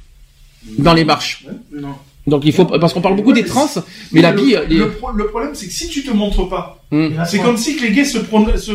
dans 0.79 0.95
les 0.95 1.05
marches? 1.05 1.45
Non. 1.73 1.95
Donc 2.29 2.43
il 2.45 2.53
faut 2.53 2.65
parce 2.67 2.93
qu'on 2.93 3.01
parle 3.01 3.17
beaucoup 3.17 3.33
des 3.33 3.45
trans, 3.45 3.69
mais 4.13 4.21
la 4.23 4.31
le, 4.33 4.37
bille, 4.41 4.59
les- 4.69 4.77
le, 4.77 4.91
pro- 4.91 5.11
le 5.13 5.27
problème, 5.29 5.51
c'est 5.55 5.67
que 5.67 5.73
si 5.73 5.89
tu 5.89 6.05
te 6.05 6.11
montres 6.11 6.49
pas, 6.49 6.75
Hum. 6.91 7.13
c'est 7.27 7.39
comme 7.39 7.59
si 7.59 7.77
que 7.77 7.83
les 7.83 7.93
gays 7.93 8.05
se, 8.07 8.19
se, 8.57 8.73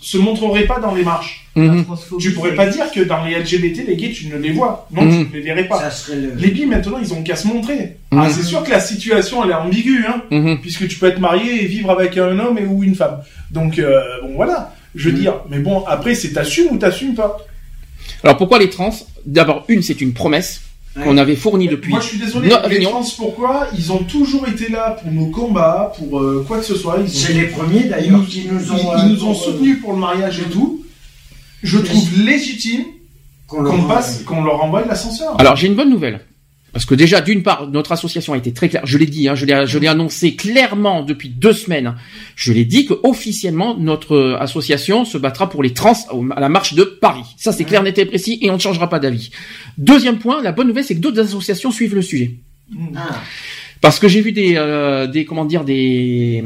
se 0.00 0.18
montreraient 0.18 0.66
pas 0.66 0.80
dans 0.80 0.94
les 0.94 1.04
marches. 1.04 1.46
Mhm. 1.54 1.84
Tu 2.18 2.32
pourrais 2.32 2.54
pas 2.56 2.66
dire 2.66 2.90
que 2.90 3.00
dans 3.00 3.24
les 3.24 3.34
LGBT, 3.38 3.84
les 3.86 3.94
gays, 3.96 4.10
tu 4.10 4.26
ne 4.26 4.36
les 4.36 4.50
vois. 4.52 4.88
Non, 4.90 5.02
Mhm. 5.02 5.26
tu 5.26 5.30
ne 5.30 5.34
les 5.38 5.40
verrais 5.42 5.68
pas. 5.68 5.78
Ça 5.78 5.90
serait 5.90 6.16
le... 6.16 6.32
Les 6.36 6.48
billes, 6.50 6.66
maintenant, 6.66 6.98
ils 7.00 7.12
ont 7.14 7.22
qu'à 7.22 7.36
se 7.36 7.46
montrer. 7.46 7.98
Mhm. 8.10 8.18
Ah, 8.20 8.28
c'est 8.30 8.42
sûr 8.42 8.64
que 8.64 8.70
la 8.70 8.80
situation, 8.80 9.44
elle 9.44 9.50
est 9.50 9.54
ambiguë, 9.54 10.04
hein, 10.08 10.56
puisque 10.60 10.88
tu 10.88 10.98
peux 10.98 11.06
être 11.06 11.20
marié 11.20 11.62
et 11.62 11.66
vivre 11.66 11.90
avec 11.90 12.16
un 12.18 12.36
homme 12.38 12.58
et 12.58 12.66
ou 12.66 12.82
une 12.82 12.94
femme. 12.96 13.18
Donc, 13.52 13.78
euh, 13.78 14.00
bon, 14.22 14.34
voilà. 14.34 14.74
Je 14.96 15.08
veux 15.10 15.16
dire, 15.16 15.34
mais 15.48 15.58
bon, 15.58 15.84
après, 15.86 16.14
c'est 16.14 16.32
t'assumes 16.32 16.68
ou 16.72 16.78
t'assumes 16.78 17.14
pas. 17.14 17.38
Alors 18.24 18.36
pourquoi 18.38 18.58
les 18.58 18.70
trans? 18.70 18.94
D'abord, 19.24 19.64
une, 19.68 19.82
c'est 19.82 20.00
une 20.00 20.12
promesse 20.14 20.62
qu'on 20.94 21.16
avait 21.16 21.36
fournie 21.36 21.68
depuis. 21.68 21.90
Moi, 21.90 22.00
je 22.00 22.06
suis 22.08 22.18
désolé, 22.18 22.48
No- 22.48 22.56
les 22.68 22.82
trans, 22.82 23.02
pourquoi 23.16 23.68
Ils 23.76 23.92
ont 23.92 23.98
toujours 24.04 24.46
été 24.48 24.68
là 24.68 24.90
pour 25.02 25.10
nos 25.10 25.26
combats, 25.26 25.92
pour 25.98 26.20
euh, 26.20 26.44
quoi 26.46 26.58
que 26.58 26.64
ce 26.64 26.74
soit. 26.74 26.96
Ils 26.98 27.04
ont- 27.04 27.08
C'est 27.08 27.32
les 27.32 27.46
premiers 27.46 27.84
d'ailleurs 27.84 28.26
qui 28.26 28.46
nous 28.50 28.72
ont. 28.72 28.76
ils 28.98 29.00
euh, 29.00 29.08
nous 29.08 29.24
ont 29.24 29.32
pour, 29.32 29.42
euh, 29.42 29.44
soutenus 29.52 29.80
pour 29.80 29.92
le 29.92 29.98
mariage 29.98 30.40
et 30.40 30.50
tout. 30.50 30.84
Je 31.62 31.78
trouve 31.78 32.08
légitime 32.24 32.84
qu'on 33.46 33.82
passe, 33.84 34.22
qu'on 34.24 34.42
leur 34.44 34.62
envoie 34.62 34.84
l'ascenseur. 34.84 35.34
Alors 35.40 35.56
j'ai 35.56 35.66
une 35.68 35.74
bonne 35.76 35.90
nouvelle. 35.90 36.20
Parce 36.72 36.86
que 36.86 36.94
déjà, 36.94 37.20
d'une 37.20 37.42
part, 37.42 37.68
notre 37.68 37.92
association 37.92 38.32
a 38.32 38.38
été 38.38 38.52
très 38.52 38.68
claire. 38.68 38.82
Je 38.86 38.96
l'ai 38.96 39.06
dit, 39.06 39.28
hein, 39.28 39.34
je 39.34 39.44
l'ai, 39.44 39.66
je 39.66 39.78
l'ai 39.78 39.88
annoncé 39.88 40.34
clairement 40.34 41.02
depuis 41.02 41.28
deux 41.28 41.52
semaines. 41.52 41.94
Je 42.34 42.52
l'ai 42.52 42.64
dit 42.64 42.86
que 42.86 42.94
officiellement 43.02 43.76
notre 43.76 44.16
euh, 44.16 44.40
association 44.40 45.04
se 45.04 45.18
battra 45.18 45.50
pour 45.50 45.62
les 45.62 45.74
trans 45.74 45.96
à 46.34 46.40
la 46.40 46.48
marche 46.48 46.72
de 46.74 46.84
Paris. 46.84 47.24
Ça, 47.36 47.52
c'est 47.52 47.64
clair, 47.64 47.82
net 47.82 47.98
et 47.98 48.06
précis, 48.06 48.38
et 48.40 48.50
on 48.50 48.54
ne 48.54 48.58
changera 48.58 48.88
pas 48.88 49.00
d'avis. 49.00 49.30
Deuxième 49.76 50.18
point, 50.18 50.42
la 50.42 50.52
bonne 50.52 50.68
nouvelle, 50.68 50.84
c'est 50.84 50.94
que 50.94 51.00
d'autres 51.00 51.20
associations 51.20 51.70
suivent 51.70 51.94
le 51.94 52.02
sujet. 52.02 52.36
Ah, 52.96 53.20
Parce 53.82 53.98
que 53.98 54.08
j'ai 54.08 54.22
vu 54.22 54.32
des, 54.32 54.54
euh, 54.56 55.06
des 55.06 55.26
comment 55.26 55.44
dire, 55.44 55.64
des, 55.64 56.42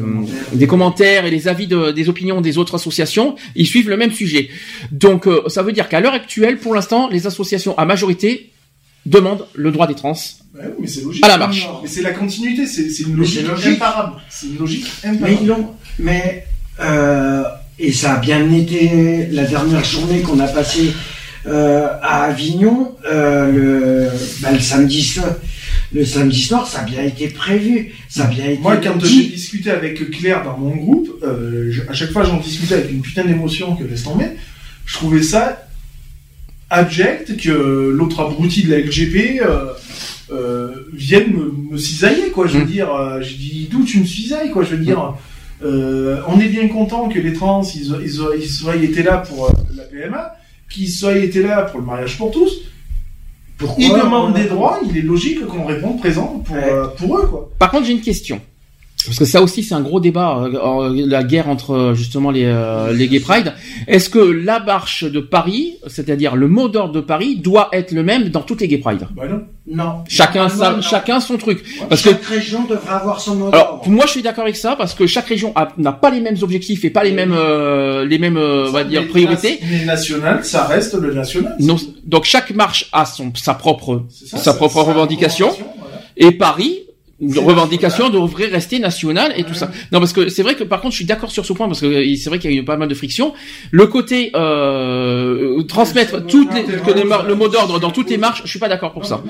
des 0.52 0.66
commentaires 0.66 1.24
et 1.24 1.30
les 1.30 1.46
avis 1.46 1.68
de, 1.68 1.92
des 1.92 2.08
opinions 2.08 2.40
des 2.40 2.58
autres 2.58 2.74
associations, 2.74 3.36
ils 3.54 3.66
suivent 3.66 3.90
le 3.90 3.96
même 3.96 4.10
sujet. 4.10 4.48
Donc, 4.90 5.28
euh, 5.28 5.42
ça 5.46 5.62
veut 5.62 5.72
dire 5.72 5.88
qu'à 5.88 6.00
l'heure 6.00 6.14
actuelle, 6.14 6.58
pour 6.58 6.74
l'instant, 6.74 7.08
les 7.08 7.28
associations 7.28 7.78
à 7.78 7.84
majorité 7.84 8.50
demande 9.06 9.46
le 9.54 9.70
droit 9.72 9.86
des 9.86 9.94
trans 9.94 10.14
oui, 10.58 10.62
mais 10.80 10.86
c'est 10.86 11.02
logique. 11.02 11.24
à 11.24 11.28
la 11.28 11.36
marche. 11.38 11.68
Mais 11.82 11.88
c'est 11.88 12.00
la 12.02 12.12
continuité, 12.12 12.66
c'est 12.66 12.88
une 13.02 13.16
logique 13.16 13.40
c'est 13.42 13.46
logique. 13.48 13.76
imparable. 13.76 14.12
C'est 14.30 14.46
une 14.46 14.58
logique 14.58 14.86
imparable. 15.04 15.64
Mais 15.98 16.44
euh, 16.80 17.42
et 17.78 17.92
ça 17.92 18.14
a 18.14 18.18
bien 18.18 18.50
été 18.52 19.26
la 19.32 19.44
dernière 19.44 19.84
journée 19.84 20.20
qu'on 20.22 20.40
a 20.40 20.48
passée 20.48 20.92
euh, 21.46 21.88
à 22.02 22.22
Avignon, 22.24 22.94
euh, 23.06 23.52
le, 23.52 24.08
bah, 24.40 24.52
le 24.52 24.60
samedi 24.60 25.02
soir. 25.02 25.26
Le 25.92 26.04
samedi 26.04 26.40
soir, 26.42 26.66
ça 26.66 26.80
a 26.80 26.84
bien 26.84 27.02
été 27.02 27.28
prévu, 27.28 27.92
ça 28.08 28.24
a 28.24 28.26
bien 28.26 28.46
été 28.46 28.60
Moi, 28.60 28.78
quand 28.78 28.98
j'ai 29.04 29.24
discuté 29.24 29.70
avec 29.70 30.10
Claire 30.10 30.42
dans 30.42 30.56
mon 30.58 30.74
groupe, 30.74 31.08
euh, 31.22 31.68
je- 31.70 31.82
à 31.88 31.92
chaque 31.92 32.10
fois 32.10 32.24
j'en 32.24 32.38
discutais 32.38 32.74
avec 32.74 32.90
une 32.90 33.02
putain 33.02 33.24
d'émotion 33.24 33.76
que 33.76 33.84
laisse 33.84 34.02
tomber, 34.02 34.26
je 34.84 34.94
trouvais 34.94 35.22
ça 35.22 35.65
abject 36.70 37.36
que 37.36 37.90
l'autre 37.90 38.20
abruti 38.20 38.64
de 38.64 38.70
la 38.70 38.78
LGP 38.80 39.40
euh, 39.42 39.72
euh, 40.32 40.74
vienne 40.92 41.32
me, 41.32 41.72
me 41.72 41.78
cisailler, 41.78 42.30
quoi. 42.30 42.46
Je 42.46 42.58
veux 42.58 42.64
Mm. 42.64 42.68
dire, 42.68 42.92
euh, 42.94 43.20
je 43.22 43.34
dis 43.34 43.68
d'où 43.70 43.84
tu 43.84 44.00
me 44.00 44.04
cisailles, 44.04 44.50
quoi. 44.50 44.64
Je 44.64 44.70
veux 44.74 44.84
dire, 44.84 45.14
euh, 45.62 46.20
on 46.28 46.38
est 46.40 46.48
bien 46.48 46.66
content 46.68 47.08
que 47.08 47.18
les 47.18 47.32
trans, 47.32 47.62
ils, 47.74 47.94
ils, 48.04 48.20
ils 48.42 48.48
soient 48.48 48.76
été 48.76 49.02
là 49.02 49.18
pour 49.18 49.46
euh, 49.46 49.52
la 49.76 49.84
PMA, 49.84 50.34
qu'ils 50.70 50.90
soient 50.90 51.16
été 51.16 51.42
là 51.42 51.62
pour 51.62 51.80
le 51.80 51.86
mariage 51.86 52.18
pour 52.18 52.30
tous. 52.30 52.52
Pourquoi 53.58 53.82
Ils 53.82 53.88
demandent 53.90 54.32
on 54.32 54.34
a- 54.34 54.42
des 54.42 54.48
droits, 54.48 54.80
il 54.90 54.98
est 54.98 55.02
logique 55.02 55.46
qu'on 55.46 55.64
réponde 55.64 55.98
présent 55.98 56.42
pour, 56.44 56.56
euh, 56.56 56.88
pour 56.98 57.16
eux, 57.18 57.26
quoi. 57.26 57.50
Par 57.58 57.70
contre, 57.70 57.86
j'ai 57.86 57.92
une 57.92 58.02
question. 58.02 58.40
Parce 59.06 59.18
que 59.18 59.24
ça 59.24 59.40
aussi, 59.42 59.62
c'est 59.62 59.74
un 59.74 59.80
gros 59.80 60.00
débat, 60.00 60.38
euh, 60.44 60.90
la 61.06 61.22
guerre 61.24 61.48
entre 61.48 61.70
euh, 61.74 61.94
justement 61.94 62.30
les, 62.30 62.44
euh, 62.44 62.92
les 62.92 63.08
gay 63.08 63.20
pride. 63.20 63.52
Est-ce 63.86 64.10
que 64.10 64.18
la 64.18 64.60
marche 64.60 65.04
de 65.04 65.20
Paris, 65.20 65.74
c'est-à-dire 65.86 66.36
le 66.36 66.48
mot 66.48 66.68
d'ordre 66.68 66.92
de 66.92 67.00
Paris, 67.00 67.36
doit 67.36 67.68
être 67.72 67.92
le 67.92 68.02
même 68.02 68.28
dans 68.30 68.42
toutes 68.42 68.60
les 68.60 68.68
gay 68.68 68.78
pride? 68.78 69.06
Bah 69.16 69.24
non. 69.28 69.42
Non. 69.68 70.04
Chacun, 70.08 70.48
sa- 70.48 70.74
non. 70.76 70.80
chacun 70.82 71.18
son 71.18 71.36
truc. 71.38 71.64
Parce 71.88 72.00
que 72.02 72.10
Chaque 72.10 72.24
région 72.24 72.64
devrait 72.64 72.88
avoir 72.92 73.20
son 73.20 73.34
mot 73.34 73.48
alors, 73.52 73.66
d'ordre. 73.82 73.90
moi, 73.90 74.06
je 74.06 74.12
suis 74.12 74.22
d'accord 74.22 74.44
avec 74.44 74.54
ça 74.56 74.76
parce 74.76 74.94
que 74.94 75.06
chaque 75.08 75.26
région 75.26 75.52
n'a 75.76 75.90
pas 75.92 76.10
les 76.10 76.20
mêmes 76.20 76.36
objectifs 76.42 76.84
et 76.84 76.90
pas 76.90 77.02
les 77.02 77.10
mêmes, 77.10 77.34
euh, 77.36 78.04
les 78.04 78.18
mêmes, 78.18 78.36
euh, 78.36 78.66
on 78.68 78.72
va 78.72 78.84
dire, 78.84 79.08
priorités. 79.08 79.58
Mais 79.68 79.84
national, 79.84 80.44
ça 80.44 80.64
reste 80.66 80.94
le 80.94 81.12
national. 81.12 81.56
Non, 81.58 81.76
donc 82.04 82.24
chaque 82.24 82.52
marche 82.54 82.88
a 82.92 83.04
son 83.06 83.32
sa 83.34 83.54
propre 83.54 84.04
ça, 84.08 84.38
sa 84.38 84.54
propre 84.54 84.80
revendication 84.82 85.48
voilà. 85.48 86.00
et 86.16 86.30
Paris 86.30 86.80
revendication 87.20 88.10
devrait 88.10 88.46
rester 88.46 88.78
nationale 88.78 89.32
et 89.36 89.44
tout 89.44 89.54
ça. 89.54 89.70
Non 89.92 90.00
parce 90.00 90.12
que 90.12 90.28
c'est 90.28 90.42
vrai 90.42 90.54
que 90.54 90.64
par 90.64 90.80
contre 90.80 90.92
je 90.92 90.98
suis 90.98 91.06
d'accord 91.06 91.30
sur 91.30 91.46
ce 91.46 91.52
point 91.54 91.66
parce 91.66 91.80
que 91.80 91.86
euh, 91.86 92.14
c'est 92.16 92.28
vrai 92.28 92.38
qu'il 92.38 92.52
y 92.52 92.58
a 92.58 92.60
eu 92.60 92.64
pas 92.64 92.76
mal 92.76 92.88
de 92.88 92.94
friction. 92.94 93.32
Le 93.70 93.86
côté 93.86 94.30
euh, 94.34 95.62
transmettre 95.62 96.26
toutes 96.26 96.52
les, 96.54 96.64
que 96.64 96.90
les 96.92 97.04
mar- 97.04 97.24
le 97.26 97.34
mot 97.34 97.48
d'ordre 97.48 97.80
dans 97.80 97.90
toutes 97.90 98.10
les 98.10 98.18
marches, 98.18 98.42
je 98.44 98.50
suis 98.50 98.58
pas 98.58 98.68
d'accord 98.68 98.92
pour 98.92 99.06
ça. 99.06 99.22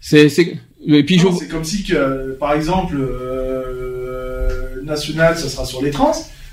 C'est 0.00 0.28
c'est 0.28 0.56
et 0.86 1.02
puis 1.04 1.18
je 1.18 1.24
Non, 1.26 1.32
C'est 1.36 1.48
comme 1.48 1.64
si 1.64 1.82
que, 1.82 2.36
par 2.38 2.52
exemple, 2.52 2.96
euh, 2.96 4.82
national, 4.84 5.36
ça 5.36 5.48
sera 5.48 5.64
sur 5.64 5.82
les 5.82 5.90
trans. 5.90 6.12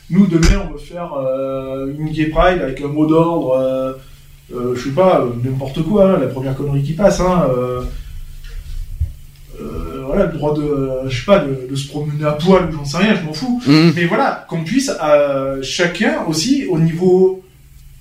Nous, 0.10 0.28
demain, 0.28 0.64
on 0.68 0.74
veut 0.74 0.80
faire 0.80 1.14
euh, 1.14 1.88
une 1.98 2.10
gay 2.10 2.26
pride 2.28 2.62
avec 2.62 2.82
un 2.82 2.88
mot 2.88 3.06
d'ordre, 3.06 3.52
euh, 3.58 3.94
euh, 4.56 4.76
je 4.76 4.84
sais 4.90 4.96
pas, 4.96 5.26
n'importe 5.44 5.82
quoi, 5.84 6.12
hein, 6.12 6.18
la 6.20 6.28
première 6.28 6.56
connerie 6.56 6.84
qui 6.84 6.94
passe, 6.94 7.20
hein, 7.20 7.48
voilà, 10.14 10.32
le 10.32 10.38
droit 10.38 10.54
de, 10.56 11.10
je 11.10 11.20
sais 11.20 11.26
pas, 11.26 11.40
de, 11.40 11.68
de 11.70 11.76
se 11.76 11.88
promener 11.88 12.24
à 12.24 12.34
poil, 12.34 12.70
ou 12.70 12.72
j'en 12.72 12.86
sais 12.86 12.98
rien, 12.98 13.16
je 13.16 13.26
m'en 13.26 13.34
fous. 13.34 13.62
Mhm. 13.66 13.94
Mais 13.96 14.06
voilà, 14.06 14.46
qu'on 14.48 14.64
puisse, 14.64 14.92
euh, 15.04 15.60
chacun 15.64 16.24
aussi, 16.28 16.66
au 16.70 16.78
niveau 16.78 17.44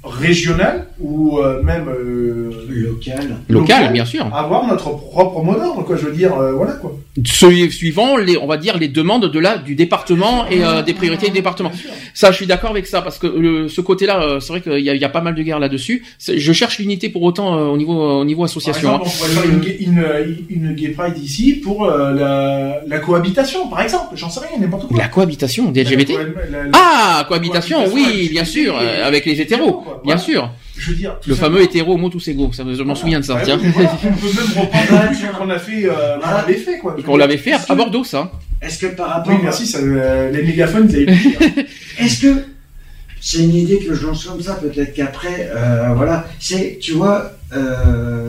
régional, 0.05 0.89
ou 1.01 1.39
euh, 1.39 1.63
même 1.63 1.89
euh, 1.89 2.51
local. 2.81 3.37
Local, 3.49 3.93
bien 3.93 4.05
sûr. 4.05 4.25
avoir 4.35 4.67
notre 4.67 4.91
propre 4.91 5.43
mot 5.43 5.55
d'ordre, 5.55 5.85
quoi, 5.85 5.97
je 5.97 6.07
veux 6.07 6.13
dire, 6.13 6.33
euh, 6.39 6.53
voilà, 6.53 6.73
quoi. 6.73 6.97
Su- 7.27 7.71
suivant 7.71 8.17
les 8.17 8.39
on 8.39 8.47
va 8.47 8.57
dire 8.57 8.79
les 8.79 8.89
demandes 8.89 9.31
de 9.31 9.39
la 9.39 9.59
du 9.59 9.75
département 9.75 10.47
et 10.49 10.65
euh, 10.65 10.81
des 10.83 10.95
priorités 10.95 11.27
du 11.27 11.33
département. 11.33 11.71
Ça 12.15 12.31
je 12.31 12.37
suis 12.37 12.47
d'accord 12.47 12.71
avec 12.71 12.87
ça 12.87 13.03
parce 13.03 13.19
que 13.19 13.27
le, 13.27 13.69
ce 13.69 13.83
côté-là 13.83 14.23
euh, 14.23 14.41
c'est 14.41 14.49
vrai 14.55 14.61
qu'il 14.63 14.79
y 14.79 14.89
a, 14.89 14.95
il 14.95 15.01
y 15.01 15.05
a 15.05 15.11
pas 15.11 15.21
mal 15.21 15.35
de 15.35 15.43
guerres 15.43 15.59
là-dessus. 15.59 16.03
Je 16.27 16.53
cherche 16.55 16.79
l'unité 16.79 17.11
pour 17.11 17.23
autant 17.23 17.55
euh, 17.59 17.65
au 17.67 17.77
niveau 17.77 17.93
au 18.21 18.25
niveau 18.25 18.41
Par 18.43 18.51
association. 18.51 18.89
exemple, 18.95 19.07
hein. 19.09 19.11
on 19.15 19.19
pourrait 19.19 19.31
faire 19.43 19.53
une, 19.53 19.61
gay- 19.61 19.77
une, 19.81 20.07
une 20.49 20.75
gay 20.75 20.89
pride 20.89 21.19
ici 21.19 21.53
pour 21.63 21.85
euh, 21.85 22.13
la, 22.15 22.81
la 22.87 22.99
cohabitation, 22.99 23.69
par 23.69 23.83
exemple. 23.83 24.15
J'en 24.15 24.31
sais 24.31 24.41
rien, 24.41 24.59
n'importe 24.59 24.89
quoi. 24.89 24.97
La 24.97 25.09
cohabitation 25.09 25.71
des 25.71 25.85
LGBT. 25.85 26.13
La- 26.13 26.25
la- 26.25 26.63
la- 26.65 26.71
Ah, 26.73 27.25
cohabitation, 27.29 27.85
oui, 27.93 28.29
bien 28.31 28.47
sûr, 28.47 28.75
et- 28.81 29.03
avec 29.03 29.27
les 29.27 29.39
hétéros, 29.41 29.73
quoi, 29.73 30.01
bien 30.05 30.17
voilà. 30.17 30.19
sûr. 30.19 30.51
Je 30.83 30.91
veux 30.91 30.97
dire, 30.97 31.17
tout 31.21 31.29
Le 31.31 31.35
fameux 31.37 31.63
hétéro 31.63 31.95
homo 31.95 32.09
tous 32.09 32.27
égaux, 32.29 32.51
ça, 32.53 32.65
je 32.71 32.83
m'en 32.83 32.95
souviens 32.95 33.21
de 33.21 33.25
ça, 33.25 33.35
Ouais, 33.37 33.43
tiens. 33.45 33.57
voilà, 33.63 33.91
on 34.05 34.13
peut 34.15 34.27
même 34.27 34.47
reprendre 34.63 35.11
le 35.11 35.17
truc 35.17 35.33
qu'on 35.39 35.51
a 35.51 35.59
fait, 35.59 35.85
euh, 35.85 36.19
qu'on 36.19 36.29
avait 36.29 36.55
fait, 36.55 36.79
quoi. 36.79 36.97
Et 36.99 37.03
qu'on 37.03 37.17
l'avait 37.17 37.37
fait 37.37 37.53
à, 37.53 37.61
à 37.69 37.75
Bordeaux, 37.75 38.05
ça. 38.05 38.33
Est-ce 38.61 38.79
que 38.81 38.87
par 38.95 39.09
rapport 39.09 39.33
Oui, 39.33 39.39
merci, 39.43 39.67
ça, 39.67 39.79
euh, 39.79 40.31
les 40.31 40.43
mégaphones, 40.43 40.89
pris, 40.89 41.07
hein. 41.09 41.63
Est-ce 41.99 42.21
que 42.23 42.45
c'est 43.21 43.39
une 43.45 43.55
idée 43.55 43.79
que 43.79 43.95
je 43.95 44.05
lance 44.07 44.25
comme 44.25 44.41
ça 44.41 44.55
Peut-être 44.55 44.93
qu'après, 44.95 45.51
euh, 45.55 45.93
voilà, 45.95 46.27
c'est, 46.41 46.79
tu 46.81 46.93
vois, 46.93 47.31
euh, 47.55 48.29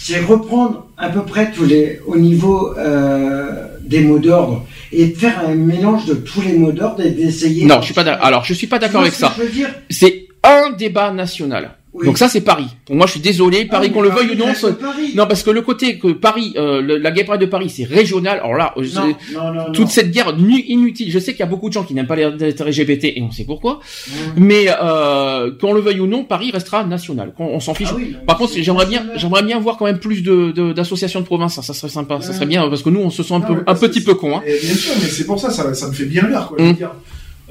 c'est 0.00 0.20
reprendre 0.20 0.86
à 0.98 1.08
peu 1.08 1.22
près 1.22 1.50
tous 1.52 1.64
les, 1.64 2.00
au 2.06 2.16
niveau 2.16 2.74
euh, 2.76 3.66
des 3.82 4.00
mots 4.00 4.18
d'ordre 4.18 4.66
et 4.92 5.06
de 5.08 5.16
faire 5.16 5.40
un 5.46 5.54
mélange 5.54 6.04
de 6.06 6.14
tous 6.14 6.42
les 6.42 6.52
mots 6.54 6.72
d'ordre 6.72 7.02
et 7.02 7.10
d'essayer. 7.10 7.64
Non, 7.64 7.80
je 7.80 7.86
suis 7.86 7.94
pas 7.94 8.04
d'accord. 8.04 8.24
Alors, 8.26 8.44
je 8.44 8.52
suis 8.54 8.66
pas 8.66 8.78
d'accord 8.78 9.00
avec 9.02 9.14
vois 9.14 9.28
ça. 9.28 9.34
ce 9.34 9.40
que 9.40 9.46
je 9.46 9.48
veux 9.48 9.54
dire? 9.54 9.70
C'est 9.90 10.26
un 10.44 10.70
débat 10.70 11.10
national. 11.10 11.70
Oui. 11.94 12.06
Donc 12.06 12.18
ça 12.18 12.28
c'est 12.28 12.42
Paris. 12.42 12.66
Moi 12.90 13.06
je 13.06 13.12
suis 13.12 13.20
désolé, 13.20 13.64
Paris 13.64 13.88
mais 13.88 13.94
qu'on 13.94 14.02
le 14.02 14.10
Paris 14.10 14.26
veuille 14.28 14.36
ou 14.36 14.46
non. 14.46 14.54
ça- 14.54 14.72
Paris. 14.72 15.12
Non 15.16 15.26
parce 15.26 15.42
que 15.42 15.50
le 15.50 15.62
côté 15.62 15.98
que 15.98 16.12
Paris, 16.12 16.52
euh, 16.56 16.80
le- 16.82 16.98
la 16.98 17.10
Pride 17.10 17.40
de 17.40 17.46
Paris 17.46 17.70
c'est 17.70 17.84
régional. 17.84 18.38
Alors 18.38 18.54
là, 18.54 18.74
je- 18.76 18.94
Non, 18.98 19.14
non, 19.34 19.52
non, 19.54 19.72
toute 19.72 19.88
cette 19.88 20.10
guerre 20.10 20.36
nu- 20.36 20.60
inutile. 20.68 21.10
Je 21.10 21.18
sais 21.18 21.32
qu'il 21.32 21.40
y 21.40 21.42
a 21.42 21.46
beaucoup 21.46 21.68
de 21.68 21.72
gens 21.74 21.82
qui 21.84 21.94
n'aiment 21.94 22.06
pas 22.06 22.14
les 22.16 22.24
LGBT 22.24 23.04
et 23.16 23.22
on 23.22 23.30
sait 23.32 23.44
pourquoi. 23.44 23.80
Mmh. 24.06 24.12
Mais 24.36 24.66
euh, 24.80 25.50
qu'on 25.60 25.72
le 25.72 25.80
veuille 25.80 26.00
ou 26.00 26.06
non, 26.06 26.24
Paris 26.24 26.50
restera 26.52 26.84
national. 26.84 27.32
On 27.38 27.58
s'en 27.58 27.74
fiche. 27.74 27.88
Ah 27.90 27.94
oui, 27.96 28.14
Par 28.26 28.36
contre, 28.36 28.52
j'aimerais 28.56 28.86
bien, 28.86 29.04
j'aimerais 29.16 29.42
bien 29.42 29.58
voir 29.58 29.76
quand 29.78 29.86
même 29.86 29.98
plus 29.98 30.22
de 30.22 30.52
de- 30.52 30.72
d'associations 30.72 31.20
de, 31.20 31.24
province. 31.26 31.54
Ça, 31.54 31.62
ça 31.62 31.72
serait 31.74 31.90
sympa. 31.90 32.20
Ça 32.20 32.32
serait 32.32 32.46
bien 32.46 32.68
parce 32.68 32.82
que 32.82 32.90
nous 32.90 33.00
on 33.00 33.10
se 33.10 33.22
sent 33.22 33.34
un 33.34 33.40
peu 33.74 33.88
petit 33.88 34.02
peu 34.02 34.14
con. 34.14 34.36
Hein. 34.36 34.42
Bien 34.44 34.74
sûr, 34.74 34.92
mais 35.02 35.08
c'est 35.08 35.24
pour 35.24 35.40
ça, 35.40 35.50
ça, 35.50 35.72
ça 35.74 35.88
me 35.88 35.92
fait 35.94 36.04
bien 36.04 36.24
rire, 36.26 36.46
quoi. 36.48 36.56
je 36.60 36.64
veux 36.64 36.70
Mm. 36.70 36.74
dire. 36.76 36.90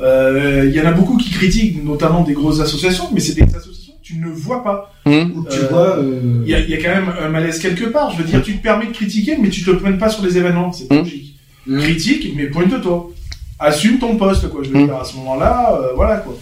Euh, 0.01 0.65
Il 0.69 0.75
y 0.75 0.79
en 0.81 0.85
a 0.85 0.91
beaucoup 0.91 1.17
qui 1.17 1.31
critiquent, 1.31 1.83
notamment 1.83 2.21
des 2.23 2.33
grosses 2.33 2.59
associations, 2.59 3.05
mais 3.13 3.19
c'est 3.19 3.33
des 3.33 3.41
associations 3.41 3.73
tu 4.07 4.17
ne 4.19 4.27
vois 4.29 4.63
pas. 4.63 4.93
Tu 5.05 5.09
Euh, 5.11 5.67
vois, 5.69 5.97
euh, 5.97 6.41
Il 6.45 6.49
y, 6.49 6.55
a, 6.55 6.59
il 6.59 6.69
y 6.69 6.73
a 6.73 6.77
quand 6.77 6.95
même 6.95 7.11
un 7.21 7.27
malaise 7.27 7.59
quelque 7.59 7.85
part. 7.85 8.11
Je 8.11 8.17
veux 8.19 8.23
dire, 8.23 8.41
tu 8.41 8.55
te 8.57 8.63
permets 8.63 8.87
de 8.87 8.91
critiquer, 8.93 9.37
mais 9.41 9.49
tu 9.49 9.63
te 9.63 9.71
pointes 9.71 9.99
pas 9.99 10.09
sur 10.09 10.23
les 10.23 10.37
événements. 10.37 10.71
C'est 10.71 10.87
pas 10.87 10.95
Mm. 10.95 10.99
logique. 10.99 11.35
Critique, 11.79 12.33
mais 12.37 12.45
pointe-toi. 12.47 13.11
Assume 13.59 13.99
ton 13.99 14.15
poste, 14.15 14.47
quoi. 14.49 14.61
Je 14.63 14.69
veux 14.69 14.85
dire, 14.85 14.95
à 14.95 15.03
ce 15.03 15.15
moment-là, 15.17 15.77
euh, 15.81 15.87
voilà, 15.95 16.17
quoi. 16.17 16.37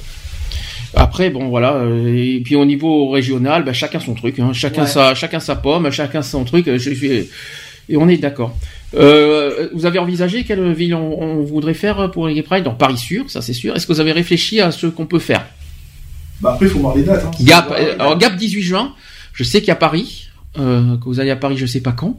Après, 0.94 1.30
bon, 1.32 1.48
voilà. 1.50 1.74
euh, 1.74 2.08
et 2.16 2.40
puis 2.44 2.56
au 2.56 2.66
niveau 2.66 3.10
régional, 3.10 3.64
bah, 3.66 3.74
chacun 3.74 4.00
son 4.00 4.14
truc. 4.14 4.38
Hein, 4.40 4.52
chacun 4.54 4.84
Ouais. 4.84 4.88
sa, 4.88 5.16
chacun 5.16 5.40
sa 5.40 5.56
pomme, 5.56 5.90
chacun 5.92 6.22
son 6.22 6.44
truc. 6.44 6.70
Je 6.78 6.90
et 7.88 7.98
on 7.98 8.08
est 8.08 8.18
d'accord. 8.18 8.56
Euh, 8.96 9.68
vous 9.74 9.86
avez 9.86 10.00
envisagé 10.00 10.44
quelle 10.44 10.72
ville 10.74 10.96
on, 10.96 11.22
on 11.22 11.44
voudrait 11.44 11.74
faire 11.74 12.10
pour 12.12 12.28
les 12.28 12.34
Gay 12.34 12.42
Pride? 12.44 12.64
Dans 12.64 12.74
Paris 12.74 12.98
sûr, 12.98 13.30
ça 13.30 13.42
c'est 13.42 13.54
sûr. 13.54 13.76
Est-ce 13.76 13.86
que 13.88 13.94
vous 13.94 14.00
avez 14.00 14.12
réfléchi 14.14 14.60
à 14.62 14.72
ce 14.72 14.88
qu'on 14.88 15.06
peut 15.06 15.20
faire? 15.20 15.46
Bah, 16.42 16.52
après, 16.54 16.66
il 16.66 16.72
faut 16.72 16.80
voir 16.80 16.96
les 16.96 17.04
dates. 17.04 17.24
Hein. 17.26 17.32
Gap, 17.42 17.72
euh, 17.72 17.96
alors 18.00 18.18
Gap 18.18 18.36
18 18.36 18.62
juin. 18.62 18.94
Je 19.34 19.44
sais 19.44 19.60
qu'il 19.60 19.70
y 19.70 19.72
a 19.72 19.76
Paris. 19.76 20.22
Euh, 20.58 20.96
que 20.96 21.04
vous 21.06 21.20
allez 21.20 21.32
à 21.32 21.36
Paris, 21.36 21.58
je 21.58 21.66
sais 21.66 21.82
pas 21.82 21.92
quand, 21.92 22.18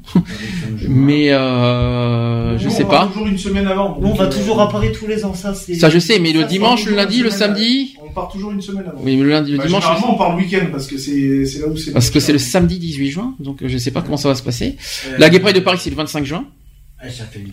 mais 0.91 1.33
euh, 1.33 2.59
je 2.59 2.69
sais 2.69 2.85
on 2.85 2.89
va 2.89 2.99
pas. 3.01 3.07
toujours 3.07 3.27
une 3.29 3.39
semaine 3.39 3.67
avant. 3.67 3.99
Nous, 3.99 4.09
on 4.09 4.15
va 4.15 4.25
euh, 4.25 4.31
toujours 4.31 4.61
à 4.61 4.69
Paris 4.69 4.89
tous 4.93 5.07
les 5.07 5.25
ans, 5.25 5.33
ça 5.33 5.55
c'est. 5.55 5.75
Ça 5.75 5.89
je 5.89 5.99
sais, 5.99 6.19
mais 6.19 6.33
le 6.35 6.43
ça, 6.43 6.47
dimanche, 6.47 6.85
le 6.85 6.95
lundi, 6.97 7.23
le 7.23 7.31
samedi. 7.31 7.95
avant. 7.97 8.09
On 8.11 8.13
part 8.13 8.29
toujours 8.31 8.53
une 8.53 8.61
semaine 8.61 8.85
avant. 8.87 8.99
Oui, 9.03 9.17
mais 9.17 9.23
le 9.23 9.31
lundi, 9.31 9.53
le 9.53 9.57
Bah, 9.59 9.67
dimanche. 9.67 9.85
généralement, 9.85 10.15
on 10.15 10.19
part 10.19 10.37
le 10.37 10.43
week-end 10.43 10.67
parce 10.71 10.87
que 10.87 10.99
c'est 10.99 11.47
c'est 11.47 11.61
là 11.61 11.69
où 11.69 11.77
c'est. 11.79 11.93
Parce 11.93 12.11
que 12.11 12.21
c'est 12.21 12.33
le 12.33 12.39
samedi 12.39 12.79
18 12.79 13.11
juin, 13.11 13.35
donc 13.41 13.63
euh, 13.63 13.69
je 13.69 13.79
sais 13.79 13.91
pas 13.91 14.03
comment 14.03 14.19
ça 14.19 14.29
va 14.29 14.35
se 14.35 14.43
passer. 14.43 14.77
euh, 15.09 15.17
La 15.19 15.31
Gay 15.31 15.41
Pride 15.41 15.55
de 15.57 15.61
Paris, 15.61 15.79
c'est 15.81 15.89
le 15.91 15.97
25 15.97 16.25
juin. 16.27 16.45
ça 17.05 17.25
fait 17.25 17.39
une- 17.41 17.53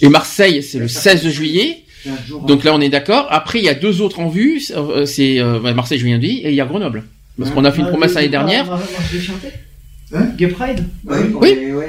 Et 0.00 0.08
Marseille, 0.08 0.62
c'est 0.62 0.78
le 0.78 0.88
16 0.88 1.28
juillet. 1.28 1.83
15 2.04 2.26
jours. 2.26 2.42
Donc 2.42 2.64
là, 2.64 2.72
on 2.74 2.80
est 2.80 2.88
d'accord. 2.88 3.26
Après, 3.30 3.58
il 3.58 3.64
y 3.64 3.68
a 3.68 3.74
deux 3.74 4.00
autres 4.00 4.20
en 4.20 4.28
vue. 4.28 4.62
euh, 4.76 5.06
C'est 5.06 5.40
euh, 5.40 5.58
ouais, 5.60 5.74
Marseille, 5.74 5.98
je 5.98 6.04
viens 6.04 6.18
de 6.18 6.22
dire, 6.22 6.46
et 6.46 6.50
il 6.50 6.54
y 6.54 6.60
a 6.60 6.66
Grenoble. 6.66 7.02
Parce 7.38 7.50
qu'on 7.50 7.64
a 7.64 7.72
fait 7.72 7.80
une 7.80 7.86
Ah, 7.86 7.90
promesse 7.90 8.14
l'année 8.14 8.28
dernière. 8.28 8.78
Hein 10.14 10.26
Gay 10.36 10.48
Pride 10.48 10.84
Oui, 11.04 11.16
Oui. 11.40 11.58
oui, 11.60 11.72
oui. 11.72 11.84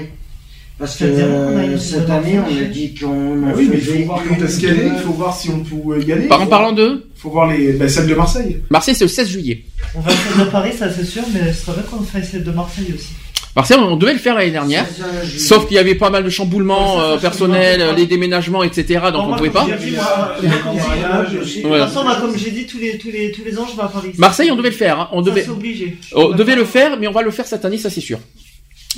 Parce 0.77 0.97
que 0.97 1.05
euh, 1.05 1.77
cette 1.77 2.09
année, 2.09 2.37
on 2.39 2.61
a 2.61 2.65
dit 2.65 2.93
qu'on 2.95 3.47
Ah 3.47 3.53
oui, 3.55 3.67
mais 3.71 3.77
il 3.77 3.81
faut 3.81 4.03
voir 4.05 4.21
quand 4.27 4.43
est-ce 4.43 4.59
qu'elle 4.59 4.77
est, 4.79 4.87
il 4.87 5.01
faut 5.05 5.13
voir 5.13 5.33
si 5.35 5.49
on 5.49 5.59
peut 5.59 6.01
y 6.03 6.11
aller. 6.11 6.27
Par 6.27 6.41
en 6.41 6.43
Faut- 6.43 6.49
parlant 6.49 6.71
de 6.73 7.05
faut 7.15 7.29
voir 7.29 7.49
les, 7.49 7.73
bah, 7.73 7.87
celle 7.87 8.07
de 8.07 8.15
Marseille. 8.15 8.57
Marseille, 8.69 8.93
c'est 8.95 9.05
le 9.05 9.09
16 9.09 9.29
juillet. 9.29 9.63
On 9.95 10.01
va 10.01 10.11
faire 10.11 10.45
de 10.45 10.51
Paris, 10.51 10.71
ça 10.77 10.91
c'est 10.91 11.05
sûr, 11.05 11.21
mais 11.33 11.53
ce 11.53 11.65
serait 11.65 11.73
bien 11.79 11.83
qu'on 11.83 12.03
fasse 12.03 12.29
celle 12.29 12.43
de 12.43 12.51
Marseille 12.51 12.91
aussi. 12.93 13.13
Marseille, 13.55 13.77
on 13.79 13.95
devait 13.95 14.13
le 14.13 14.19
faire 14.19 14.35
l'année 14.35 14.51
dernière. 14.51 14.85
16 14.85 15.05
juillet. 15.29 15.39
Sauf 15.39 15.65
qu'il 15.67 15.75
y 15.75 15.79
avait 15.79 15.95
pas 15.95 16.09
mal 16.09 16.23
de 16.25 16.29
chamboulements 16.29 16.97
Ouais, 16.97 17.01
euh, 17.13 17.17
personnels, 17.17 17.83
les 17.95 18.05
déménagements, 18.05 18.63
etc. 18.63 18.99
Donc 19.13 19.23
on 19.23 19.27
moi, 19.27 19.37
pouvait 19.37 19.49
pas. 19.49 19.61
a- 19.61 19.65
comme 19.67 19.79
j'ai- 19.79 19.91
mariage, 19.95 21.31
De 21.33 21.39
aussi. 21.39 21.61
toute 21.61 21.71
Ouais. 21.71 21.79
façon, 21.79 22.03
moi, 22.03 22.17
comme 22.19 22.37
j'ai 22.37 22.51
dit, 22.51 22.65
tous 22.65 22.77
les, 22.79 22.97
tous, 22.97 23.09
les, 23.11 23.31
tous 23.31 23.43
les 23.45 23.57
ans, 23.57 23.65
je 23.71 23.77
vais 23.77 23.83
à 23.83 23.87
Paris. 23.87 24.11
Marseille, 24.17 24.51
on 24.51 24.55
devait 24.57 24.69
le 24.71 24.75
faire. 24.75 24.99
hein. 24.99 25.09
On 25.13 25.21
devait, 25.21 25.47
obligé. 25.47 25.97
on 26.13 26.29
devait 26.31 26.55
le 26.55 26.65
faire, 26.65 26.97
mais 26.99 27.07
on 27.07 27.11
va 27.13 27.21
le 27.21 27.31
faire 27.31 27.45
cette 27.47 27.63
année, 27.63 27.77
ça 27.77 27.89
c'est 27.89 28.01
sûr. 28.01 28.19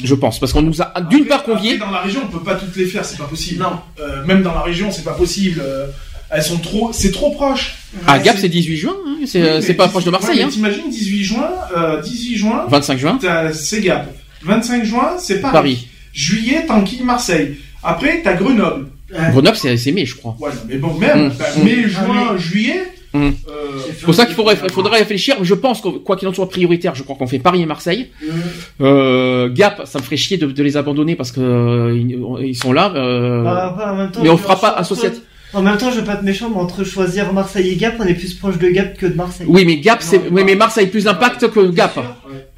Je 0.03 0.13
pense, 0.15 0.39
parce 0.39 0.53
qu'on 0.53 0.61
nous 0.61 0.81
a 0.81 0.91
d'une 1.09 1.25
part 1.25 1.43
conviés. 1.43 1.73
Après, 1.75 1.85
dans 1.87 1.91
la 1.91 2.01
région, 2.01 2.21
on 2.23 2.27
peut 2.27 2.43
pas 2.43 2.55
toutes 2.55 2.75
les 2.75 2.85
faire, 2.85 3.03
c'est 3.05 3.17
pas 3.17 3.25
possible. 3.25 3.61
Non. 3.63 3.79
même 4.25 4.41
dans 4.41 4.53
la 4.53 4.61
région, 4.61 4.91
c'est 4.91 5.03
pas 5.03 5.13
possible. 5.13 5.61
Euh, 5.63 5.87
elles 6.29 6.43
sont 6.43 6.57
trop, 6.57 6.89
c'est 6.93 7.11
trop 7.11 7.31
proche. 7.31 7.75
Ah, 8.05 8.19
Gap, 8.19 8.37
c'est 8.39 8.49
18 8.49 8.75
juin, 8.77 8.95
hein, 9.07 9.17
c'est 9.25 9.41
euh, 9.41 9.73
pas 9.75 9.87
proche 9.87 10.03
de 10.03 10.09
ouais, 10.09 10.13
Marseille. 10.13 10.37
mais 10.37 10.43
Hein. 10.43 10.49
T'imagines 10.51 10.89
18 10.89 11.23
juin, 11.23 11.49
euh, 11.75 12.01
18 12.01 12.35
juin. 12.37 12.65
25 12.69 12.97
juin. 12.99 13.17
t'as- 13.21 13.53
C'est 13.53 13.81
Gap. 13.81 14.07
25 14.43 14.83
juin, 14.85 15.11
c'est 15.17 15.41
Paris. 15.41 15.53
Paris. 15.53 15.87
Juillet, 16.13 16.65
t'enquilles 16.65 17.03
Marseille. 17.03 17.57
Après, 17.83 18.21
t'as 18.23 18.33
Grenoble. 18.33 18.87
Grenoble, 19.31 19.55
c'est 19.57 19.91
mai, 19.91 20.05
je 20.05 20.15
crois. 20.15 20.35
Ouais, 20.39 20.49
non, 20.49 20.61
mais 20.67 20.77
bon, 20.77 20.93
même, 20.95 21.27
Mmh. 21.27 21.31
bah, 21.39 21.45
Mmh. 21.57 21.63
mai, 21.63 21.83
juin, 21.87 22.37
juillet. 22.37 22.81
Hum. 23.13 23.33
euh, 23.47 23.79
C'est 23.97 24.03
pour 24.03 24.13
ça 24.13 24.25
qu'il 24.25 24.35
faudrait, 24.35 24.57
il 24.61 24.69
faudrait 24.71 24.99
réfléchir. 24.99 25.37
Je 25.41 25.53
pense 25.53 25.79
que 25.79 25.87
quoi 25.87 26.17
qu'il 26.17 26.27
en 26.27 26.33
soit 26.33 26.49
prioritaire, 26.49 26.93
je 26.93 27.03
crois 27.03 27.15
qu'on 27.15 27.25
fait 27.25 27.39
Paris 27.39 27.61
et 27.61 27.65
Marseille. 27.65 28.09
Euh, 28.81 29.49
Gap, 29.49 29.83
ça 29.85 29.99
me 29.99 30.03
ferait 30.03 30.17
chier 30.17 30.37
de, 30.37 30.45
de 30.47 30.63
les 30.63 30.75
abandonner 30.77 31.15
parce 31.15 31.31
que 31.31 31.39
euh, 31.39 31.97
ils, 31.97 32.19
ils 32.49 32.55
sont 32.55 32.73
là. 32.73 32.91
euh, 32.95 33.43
Bah, 33.43 33.93
même 33.97 34.11
temps, 34.11 34.19
mais 34.21 34.29
on 34.29 34.37
fera 34.37 34.59
pas 34.59 34.69
associatif. 34.71 35.21
En 35.53 35.61
même 35.61 35.77
temps, 35.77 35.91
je 35.91 35.99
vais 36.01 36.05
pas 36.05 36.13
être 36.15 36.23
méchant, 36.23 36.49
mais 36.49 36.57
entre 36.59 36.83
choisir 36.83 37.31
Marseille 37.31 37.69
et 37.69 37.75
Gap, 37.77 37.95
on 37.99 38.03
est 38.05 38.13
plus 38.13 38.33
proche 38.33 38.57
de 38.57 38.67
Gap 38.69 38.97
que 38.97 39.05
de 39.05 39.13
Marseille. 39.15 39.47
Oui, 39.49 39.63
mais 39.65 39.77
Gap, 39.77 39.99
c'est, 40.01 40.21
oui, 40.29 40.43
mais 40.45 40.55
Marseille 40.55 40.87
plus 40.87 41.05
d'impact 41.05 41.47
que 41.49 41.69
Gap. 41.71 41.97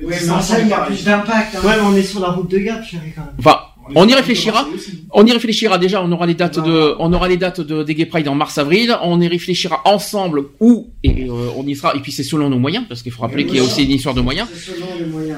Oui, 0.01 0.15
Marseille, 0.27 0.61
il 0.63 0.69
y 0.69 0.73
a 0.73 0.79
plus 0.79 1.03
d'impact. 1.03 1.55
hein. 1.55 1.59
Ouais, 1.63 1.73
mais 1.75 1.83
on 1.85 1.95
est 1.95 2.01
sur 2.03 2.19
la 2.19 2.29
route 2.29 2.49
de 2.49 2.57
Gap, 2.57 2.83
chérie, 2.83 3.11
quand 3.15 3.21
même. 3.21 3.35
Enfin, 3.37 3.59
on 3.95 4.07
y 4.07 4.13
réfléchira. 4.13 4.67
On 5.11 5.25
y 5.25 5.31
réfléchira 5.31 5.77
déjà. 5.77 6.03
On 6.03 6.11
aura 6.11 6.25
les 6.25 6.33
dates 6.35 6.59
de, 6.59 6.95
on 6.99 7.11
aura 7.13 7.27
les 7.27 7.37
dates 7.37 7.61
de 7.61 7.83
des 7.83 7.95
Gay 7.95 8.05
Pride 8.05 8.27
en 8.27 8.35
mars-avril. 8.35 8.95
On 9.03 9.19
y 9.21 9.27
réfléchira 9.27 9.81
ensemble 9.85 10.43
où 10.59 10.87
et 11.03 11.25
euh, 11.29 11.49
on 11.57 11.65
y 11.65 11.75
sera. 11.75 11.95
Et 11.95 11.99
puis 11.99 12.11
c'est 12.11 12.23
selon 12.23 12.49
nos 12.49 12.59
moyens 12.59 12.85
parce 12.87 13.01
qu'il 13.01 13.11
faut 13.11 13.21
rappeler 13.21 13.45
qu'il 13.45 13.55
y 13.57 13.59
a 13.59 13.63
aussi 13.63 13.83
une 13.83 13.91
histoire 13.91 14.15
de 14.15 14.21
moyens. 14.21 14.47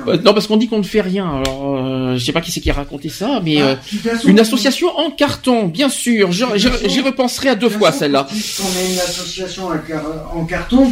Euh, 0.07 0.17
non, 0.23 0.33
parce 0.33 0.47
qu'on 0.47 0.57
dit 0.57 0.67
qu'on 0.67 0.79
ne 0.79 0.83
fait 0.83 1.01
rien. 1.01 1.29
Alors, 1.29 1.77
euh, 1.77 2.17
je 2.17 2.23
sais 2.25 2.31
pas 2.31 2.41
qui 2.41 2.51
c'est 2.51 2.61
qui 2.61 2.69
a 2.69 2.73
raconté 2.73 3.09
ça, 3.09 3.41
mais 3.43 3.61
Ah, 3.61 3.77
euh, 4.07 4.15
une 4.25 4.39
association 4.39 4.87
en 4.97 5.11
carton, 5.11 5.67
bien 5.67 5.89
sûr. 5.89 6.31
J'y 6.31 7.01
repenserai 7.01 7.49
à 7.49 7.55
deux 7.55 7.69
fois 7.69 7.91
celle-là. 7.91 8.25
Puisqu'on 8.29 8.63
est 8.63 8.93
une 8.93 8.99
association 8.99 9.67
en 10.33 10.45
carton, 10.45 10.91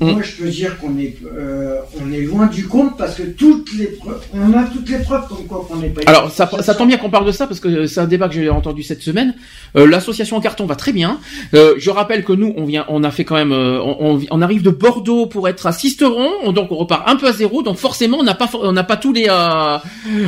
Mm. 0.00 0.10
moi 0.10 0.22
je 0.22 0.32
peux 0.42 0.48
dire 0.50 0.76
qu'on 0.80 0.98
est, 0.98 1.16
euh, 1.36 1.78
on 2.04 2.12
est 2.12 2.22
loin 2.22 2.46
du 2.46 2.66
compte 2.66 2.98
parce 2.98 3.14
que 3.14 3.22
toutes 3.22 3.72
les 3.78 3.86
preuves, 3.86 4.20
on 4.34 4.52
a 4.52 4.64
toutes 4.64 4.88
les 4.88 4.98
preuves 4.98 5.28
comme 5.28 5.46
quoi 5.46 5.64
qu'on 5.68 5.76
n'est 5.76 5.88
pas. 5.90 6.00
Alors, 6.06 6.30
ça, 6.32 6.50
ça 6.62 6.74
tombe 6.74 6.88
bien 6.88 6.96
qu'on 6.96 7.10
parle 7.10 7.26
de 7.26 7.30
ça 7.32 7.46
parce 7.46 7.60
que 7.60 7.86
c'est 7.86 8.00
un 8.00 8.06
débat 8.06 8.28
que 8.28 8.34
j'ai 8.34 8.48
entendu 8.50 8.82
cette 8.82 9.02
semaine. 9.02 9.34
Euh, 9.76 9.86
L'association 9.86 10.36
en 10.36 10.40
carton 10.40 10.66
va 10.66 10.74
très 10.74 10.92
bien. 10.92 11.20
Euh, 11.54 11.74
je 11.78 11.90
rappelle 11.90 12.24
que 12.24 12.32
nous, 12.32 12.52
on 12.56 12.64
vient, 12.64 12.84
on 12.88 13.04
a 13.04 13.10
fait 13.12 13.24
quand 13.24 13.36
même, 13.36 13.52
euh, 13.52 13.78
on, 13.80 14.20
on- 14.30 14.42
arrive 14.42 14.62
de 14.62 14.70
Bordeaux 14.70 15.26
pour 15.26 15.48
être 15.48 15.66
à 15.66 15.72
Sisteron, 15.72 16.28
on- 16.42 16.52
donc 16.52 16.72
on 16.72 16.76
repart 16.76 17.08
un 17.08 17.14
peu 17.16 17.28
à 17.28 17.32
zéro. 17.32 17.62
Donc 17.62 17.76
forcément, 17.76 18.18
on 18.18 18.24
n'a 18.24 18.34
pas, 18.34 18.50
on 18.60 18.72
n'a 18.72 18.82
pas 18.84 18.96
tous 18.96 19.12
les, 19.12 19.26
euh, 19.30 19.78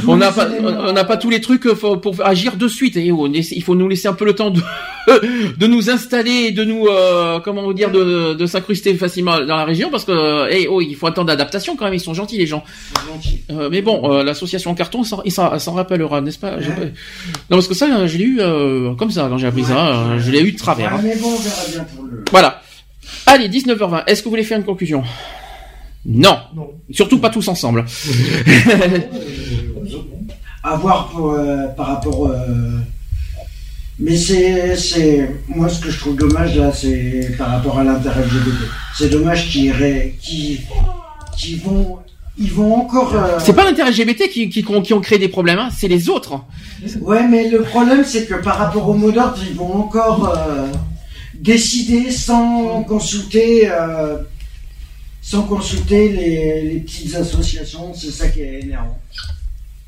on 0.06 0.16
n'a 0.16 0.30
pas, 0.30 0.46
on 0.62 0.92
n'a 0.92 1.04
pas 1.04 1.16
tous 1.16 1.28
les 1.30 1.40
trucs 1.40 1.66
euh, 1.66 1.74
pour 1.74 2.14
agir 2.24 2.56
de 2.56 2.68
suite. 2.68 2.96
Et 2.96 3.10
on 3.10 3.26
il 3.26 3.62
faut 3.64 3.74
nous 3.74 3.88
laisser 3.88 4.06
un 4.06 4.12
peu 4.14 4.24
le 4.24 4.34
temps 4.34 4.50
de, 4.50 4.60
de 5.58 5.66
nous 5.66 5.90
installer, 5.90 6.50
de 6.52 6.64
nous, 6.64 6.86
euh, 6.86 7.40
comment 7.40 7.62
vous 7.62 7.74
dire, 7.74 7.90
de, 7.90 8.34
de 8.34 8.46
s'incruster 8.46 8.94
facilement 8.94 9.40
dans 9.40 9.55
la 9.56 9.64
région 9.64 9.90
parce 9.90 10.04
que, 10.04 10.50
eh, 10.50 10.68
oh, 10.68 10.80
il 10.80 10.94
faut 10.94 11.06
un 11.06 11.12
temps 11.12 11.24
d'adaptation 11.24 11.76
quand 11.76 11.84
même. 11.84 11.94
Ils 11.94 12.00
sont 12.00 12.14
gentils 12.14 12.38
les 12.38 12.46
gens. 12.46 12.64
Euh, 13.50 13.68
mais 13.70 13.82
bon, 13.82 14.12
euh, 14.12 14.22
l'association 14.22 14.70
en 14.70 14.74
carton, 14.74 15.02
il 15.24 15.32
s'en 15.32 15.72
rappellera, 15.72 16.20
n'est-ce 16.20 16.38
pas? 16.38 16.56
Non, 16.56 16.60
parce 17.50 17.68
que 17.68 17.74
ça, 17.74 17.86
euh, 17.86 18.06
je 18.06 18.18
l'ai 18.18 18.24
eu 18.24 18.40
euh, 18.40 18.94
comme 18.94 19.10
ça 19.10 19.26
quand 19.28 19.38
j'ai 19.38 19.46
appris 19.46 19.64
ça. 19.64 20.18
je 20.18 20.30
l'ai 20.30 20.40
eu 20.40 20.52
de 20.52 20.58
travers. 20.58 20.92
Ouais, 20.92 20.98
hein. 20.98 21.02
mais 21.04 21.16
bon, 21.16 21.34
on 21.34 21.38
verra 21.38 21.62
bien 21.70 21.84
pour 21.84 22.04
le. 22.04 22.24
Voilà. 22.30 22.62
Allez, 23.26 23.48
19h20. 23.48 24.04
Est-ce 24.06 24.20
que 24.20 24.24
vous 24.24 24.30
voulez 24.30 24.44
faire 24.44 24.58
une 24.58 24.64
conclusion? 24.64 25.02
Non. 26.04 26.38
Surtout 26.90 27.18
pas 27.18 27.30
tous 27.30 27.48
ensemble. 27.48 27.84
à 30.62 30.76
voir 30.76 31.08
pour, 31.08 31.36
par 31.76 31.86
rapport. 31.86 32.30
Mais 33.98 34.16
c'est, 34.16 35.30
moi 35.48 35.68
ce 35.70 35.80
que 35.80 35.90
je 35.90 35.98
trouve 35.98 36.16
dommage 36.16 36.54
là, 36.56 36.70
c'est 36.72 37.32
par 37.38 37.48
rapport 37.50 37.78
à 37.78 37.84
l'intérêt 37.84 38.22
LGBT. 38.24 38.64
C'est 38.98 39.08
dommage 39.08 39.48
qu'ils 39.48 39.72
vont, 41.64 41.98
ils 42.38 42.52
vont 42.52 42.74
encore. 42.74 43.14
euh, 43.14 43.38
C'est 43.38 43.54
pas 43.54 43.64
l'intérêt 43.64 43.90
LGBT 43.92 44.28
qui, 44.30 44.50
qui, 44.50 44.62
qui 44.62 44.92
ont 44.92 45.00
créé 45.00 45.18
des 45.18 45.28
problèmes, 45.28 45.58
hein, 45.58 45.70
c'est 45.74 45.88
les 45.88 46.10
autres. 46.10 46.40
Ouais, 47.00 47.26
mais 47.26 47.48
le 47.48 47.62
problème 47.62 48.04
c'est 48.04 48.26
que 48.26 48.34
par 48.34 48.58
rapport 48.58 48.86
au 48.86 48.94
mot 48.94 49.10
d'ordre, 49.10 49.38
ils 49.48 49.56
vont 49.56 49.74
encore 49.74 50.28
euh, 50.36 50.66
décider 51.34 52.10
sans 52.10 52.82
consulter, 52.82 53.66
euh, 53.70 54.18
sans 55.22 55.42
consulter 55.44 56.10
les, 56.10 56.62
les 56.74 56.80
petites 56.80 57.14
associations. 57.14 57.94
C'est 57.94 58.10
ça 58.10 58.28
qui 58.28 58.42
est 58.42 58.60
énervant. 58.60 58.98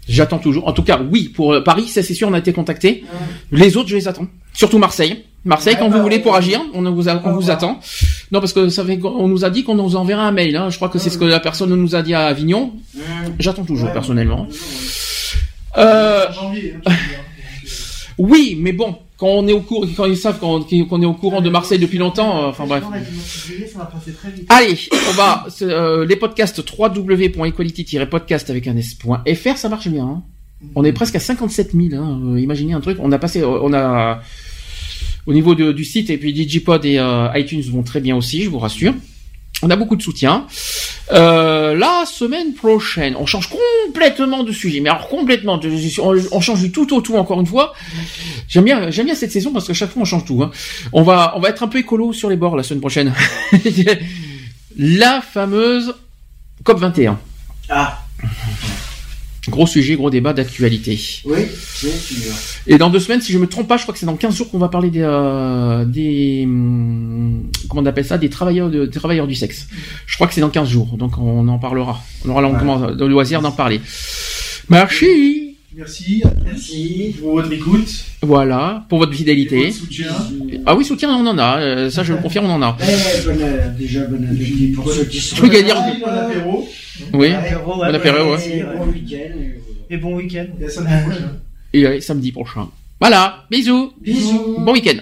J'attends 0.09 0.39
toujours. 0.39 0.67
En 0.67 0.73
tout 0.73 0.83
cas, 0.83 0.99
oui, 1.11 1.29
pour 1.29 1.53
euh, 1.53 1.61
Paris, 1.63 1.87
ça 1.89 2.03
c'est 2.03 2.15
sûr, 2.15 2.29
on 2.29 2.33
a 2.33 2.39
été 2.39 2.53
contacté. 2.53 3.05
Les 3.53 3.77
autres, 3.77 3.89
je 3.89 3.97
les 3.97 4.09
attends. 4.09 4.27
Surtout 4.55 4.79
Marseille. 4.79 5.25
Marseille, 5.45 5.77
quand 5.79 5.89
vous 5.89 6.01
voulez 6.03 6.19
pour 6.19 6.35
agir, 6.35 6.61
on 6.75 6.83
vous, 6.91 7.09
a- 7.09 7.23
on 7.25 7.33
vous 7.33 7.51
attend. 7.51 7.79
Non, 8.33 8.41
parce 8.41 8.53
que 8.53 8.69
ça 8.69 8.85
fait, 8.85 8.99
on 9.05 9.29
nous 9.29 9.45
a 9.45 9.51
dit 9.51 9.63
qu'on 9.65 9.77
nous 9.77 9.95
enverra 9.97 10.23
un 10.27 10.33
mail. 10.33 10.57
Hein. 10.57 10.69
Je 10.71 10.77
crois 10.77 10.89
que 10.89 10.99
c'est 10.99 11.11
ce 11.11 11.19
que 11.19 11.25
la 11.25 11.41
personne 11.41 11.75
nous 11.75 11.95
a 11.95 12.03
dit 12.03 12.13
à 12.15 12.27
Avignon. 12.27 12.73
J'attends 13.39 13.65
toujours, 13.65 13.93
personnellement. 13.93 14.47
Euh, 15.77 16.27
oui, 18.19 18.57
mais 18.61 18.73
bon, 18.73 18.97
quand 19.19 19.27
on 19.27 19.47
est 19.49 19.53
au 19.53 19.61
courant, 19.61 19.87
quand 19.97 20.05
ils 20.07 20.17
savent 20.17 20.39
qu'on 20.39 20.63
est 20.63 21.07
au 21.07 21.13
courant 21.15 21.41
de 21.43 21.51
Marseille 21.51 21.79
depuis 21.81 21.99
longtemps, 21.99 22.45
euh, 22.45 22.49
enfin 22.49 22.67
bref. 22.67 22.85
Allez, 24.49 24.79
on 25.11 25.13
va 25.13 25.47
euh, 25.63 26.07
les 26.07 26.17
podcasts 26.17 26.63
www.equality-podcast 26.79 28.49
avec 28.51 28.67
un 28.69 28.77
s.fr, 28.77 29.57
ça 29.57 29.69
marche 29.69 29.89
bien. 29.89 30.05
hein. 30.05 30.23
On 30.75 30.85
est 30.85 30.93
presque 30.93 31.15
à 31.17 31.21
57 31.21 31.73
000. 31.73 32.03
Hein. 32.03 32.21
euh, 32.35 32.41
imaginez 32.41 32.73
un 32.73 32.81
truc. 32.81 32.99
On 33.01 33.13
a 33.13 33.19
passé, 33.19 33.45
on 33.45 33.73
a 33.73 34.21
au 35.27 35.33
niveau 35.33 35.55
de- 35.55 35.73
du 35.73 35.85
site 35.85 36.11
et 36.11 36.19
puis 36.19 36.33
Digipod 36.33 36.85
et 36.85 36.99
euh, 36.99 37.29
iTunes 37.35 37.63
vont 37.71 37.83
très 37.83 38.01
bien 38.01 38.17
aussi, 38.17 38.43
je 38.43 38.51
vous 38.51 38.59
rassure. 38.59 38.95
On 39.63 39.71
a 39.71 39.77
beaucoup 39.77 39.97
de 39.97 40.03
soutien. 40.03 40.47
Euh, 41.11 41.75
la 41.75 42.05
semaine 42.07 42.55
prochaine, 42.55 43.17
on 43.17 43.27
change 43.27 43.49
complètement 43.49 44.45
de 44.45 44.53
sujet, 44.53 44.81
mais 44.81 44.89
alors 44.89 45.09
complètement. 45.09 45.61
on, 46.33 46.41
change 46.41 46.61
du 46.61 46.71
tout 46.71 46.95
au 46.95 47.01
tout 47.01 47.17
encore 47.17 47.41
une 47.41 47.47
fois. 47.47 47.73
J'aime 48.47 48.65
bien, 48.65 48.91
j'aime 48.91 49.07
bien 49.07 49.17
cette 49.17 49.33
saison 49.33 49.53
parce 49.53 49.67
que 49.67 49.73
chaque 49.73 49.91
fois 49.91 50.03
on 50.03 50.05
change 50.05 50.25
tout. 50.25 50.43
hein. 50.43 50.51
On 50.93 51.03
va, 51.03 51.33
on 51.37 51.41
va 51.41 51.49
être 51.49 51.63
un 51.63 51.69
peu 51.69 51.79
écolo 51.79 52.13
sur 52.13 52.31
les 52.31 52.37
bords 52.37 52.57
la 52.57 52.63
semaine 52.63 52.81
prochaine. 52.81 53.13
la 54.77 55.21
fameuse 55.21 55.95
COP 56.63 56.79
21. 56.79 57.19
Ah. 57.69 58.05
Gros 59.49 59.67
sujet, 59.67 59.97
gros 59.97 60.11
débat 60.11 60.33
d'actualité. 60.33 60.99
Oui, 61.25 61.39
c'est 61.75 61.91
sûr. 61.91 62.33
Et 62.67 62.79
dans 62.79 62.91
deux 62.91 63.01
semaines, 63.01 63.21
si 63.21 63.33
je 63.33 63.39
me 63.39 63.47
trompe 63.47 63.69
pas, 63.69 63.77
je 63.77 63.83
crois 63.83 63.93
que 63.93 63.99
c'est 63.99 64.07
dans 64.07 64.17
15 64.17 64.37
jours 64.37 64.51
qu'on 64.51 64.59
va 64.59 64.69
parler 64.69 64.91
des, 64.91 65.03
euh, 65.03 65.85
des 65.85 66.43
hum, 66.45 67.45
comment 67.69 67.83
on 67.83 67.87
appelle 67.87 68.05
ça, 68.05 68.19
des 68.19 68.29
travailleurs, 68.29 68.71
de, 68.71 68.87
des 68.87 68.99
travailleurs 68.99 69.27
du 69.27 69.35
sexe. 69.35 69.67
Je 70.07 70.15
crois 70.15 70.27
que 70.27 70.35
c'est 70.35 70.41
dans 70.41 70.51
15 70.51 70.69
jours, 70.69 70.97
donc 70.97 71.19
on 71.19 71.47
en 71.49 71.59
parlera. 71.59 72.01
On 72.27 72.31
aura 72.31 72.93
de 72.93 73.05
loisir 73.05 73.41
d'en 73.41 73.53
parler. 73.53 73.81
Merci. 74.69 75.48
Merci. 75.79 76.23
Merci. 76.45 77.15
Pour 77.21 77.35
votre 77.35 77.53
écoute. 77.53 77.89
Voilà, 78.23 78.85
pour 78.89 78.99
votre 78.99 79.13
fidélité. 79.15 79.71
soutien. 79.71 80.09
Ah 80.67 80.75
oui, 80.75 80.85
soutien, 80.85 81.09
on 81.09 81.25
en 81.25 81.39
a. 81.39 81.61
euh, 81.61 81.89
ça, 81.89 82.03
je 82.03 82.15
le 82.15 82.19
confirme, 82.19 82.47
on 82.47 82.55
en 82.55 82.63
a. 82.63 82.77
Eh, 82.83 83.23
bonne, 83.25 83.39
euh, 83.41 83.69
déjà 83.79 84.01
bon 84.07 84.25
appétit 84.29 84.73
pour 84.75 84.93
ceux 84.93 85.05
qui 85.05 85.21
sont. 85.21 85.37
Je 85.37 85.43
peux 85.43 85.49
Bon 85.49 85.55
apéro. 86.09 86.69
Oui. 87.15 87.33
Apéro, 87.33 87.77
Bon 87.77 87.83
apéro, 87.95 88.35
ouais. 88.35 88.65
Bon 88.77 88.87
week-end. 88.87 89.39
Et 89.89 89.97
bon 89.99 90.17
week-end. 90.17 90.47
Et 90.61 90.69
samedi 90.69 90.95
prochain. 91.05 91.31
Et 91.73 91.87
euh, 91.87 92.01
samedi 92.01 92.33
prochain. 92.33 92.69
Voilà, 93.01 93.45
bisous. 93.49 93.93
Bisous. 94.01 94.57
Bon 94.59 94.73
week-end. 94.73 94.99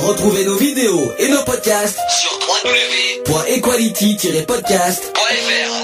Retrouvez 0.00 0.44
nos 0.44 0.56
vidéos 0.56 1.08
et 1.20 1.28
nos 1.30 1.44
podcasts 1.44 2.00
sur 2.10 2.36
www.equality-podcast.fr. 3.28 5.83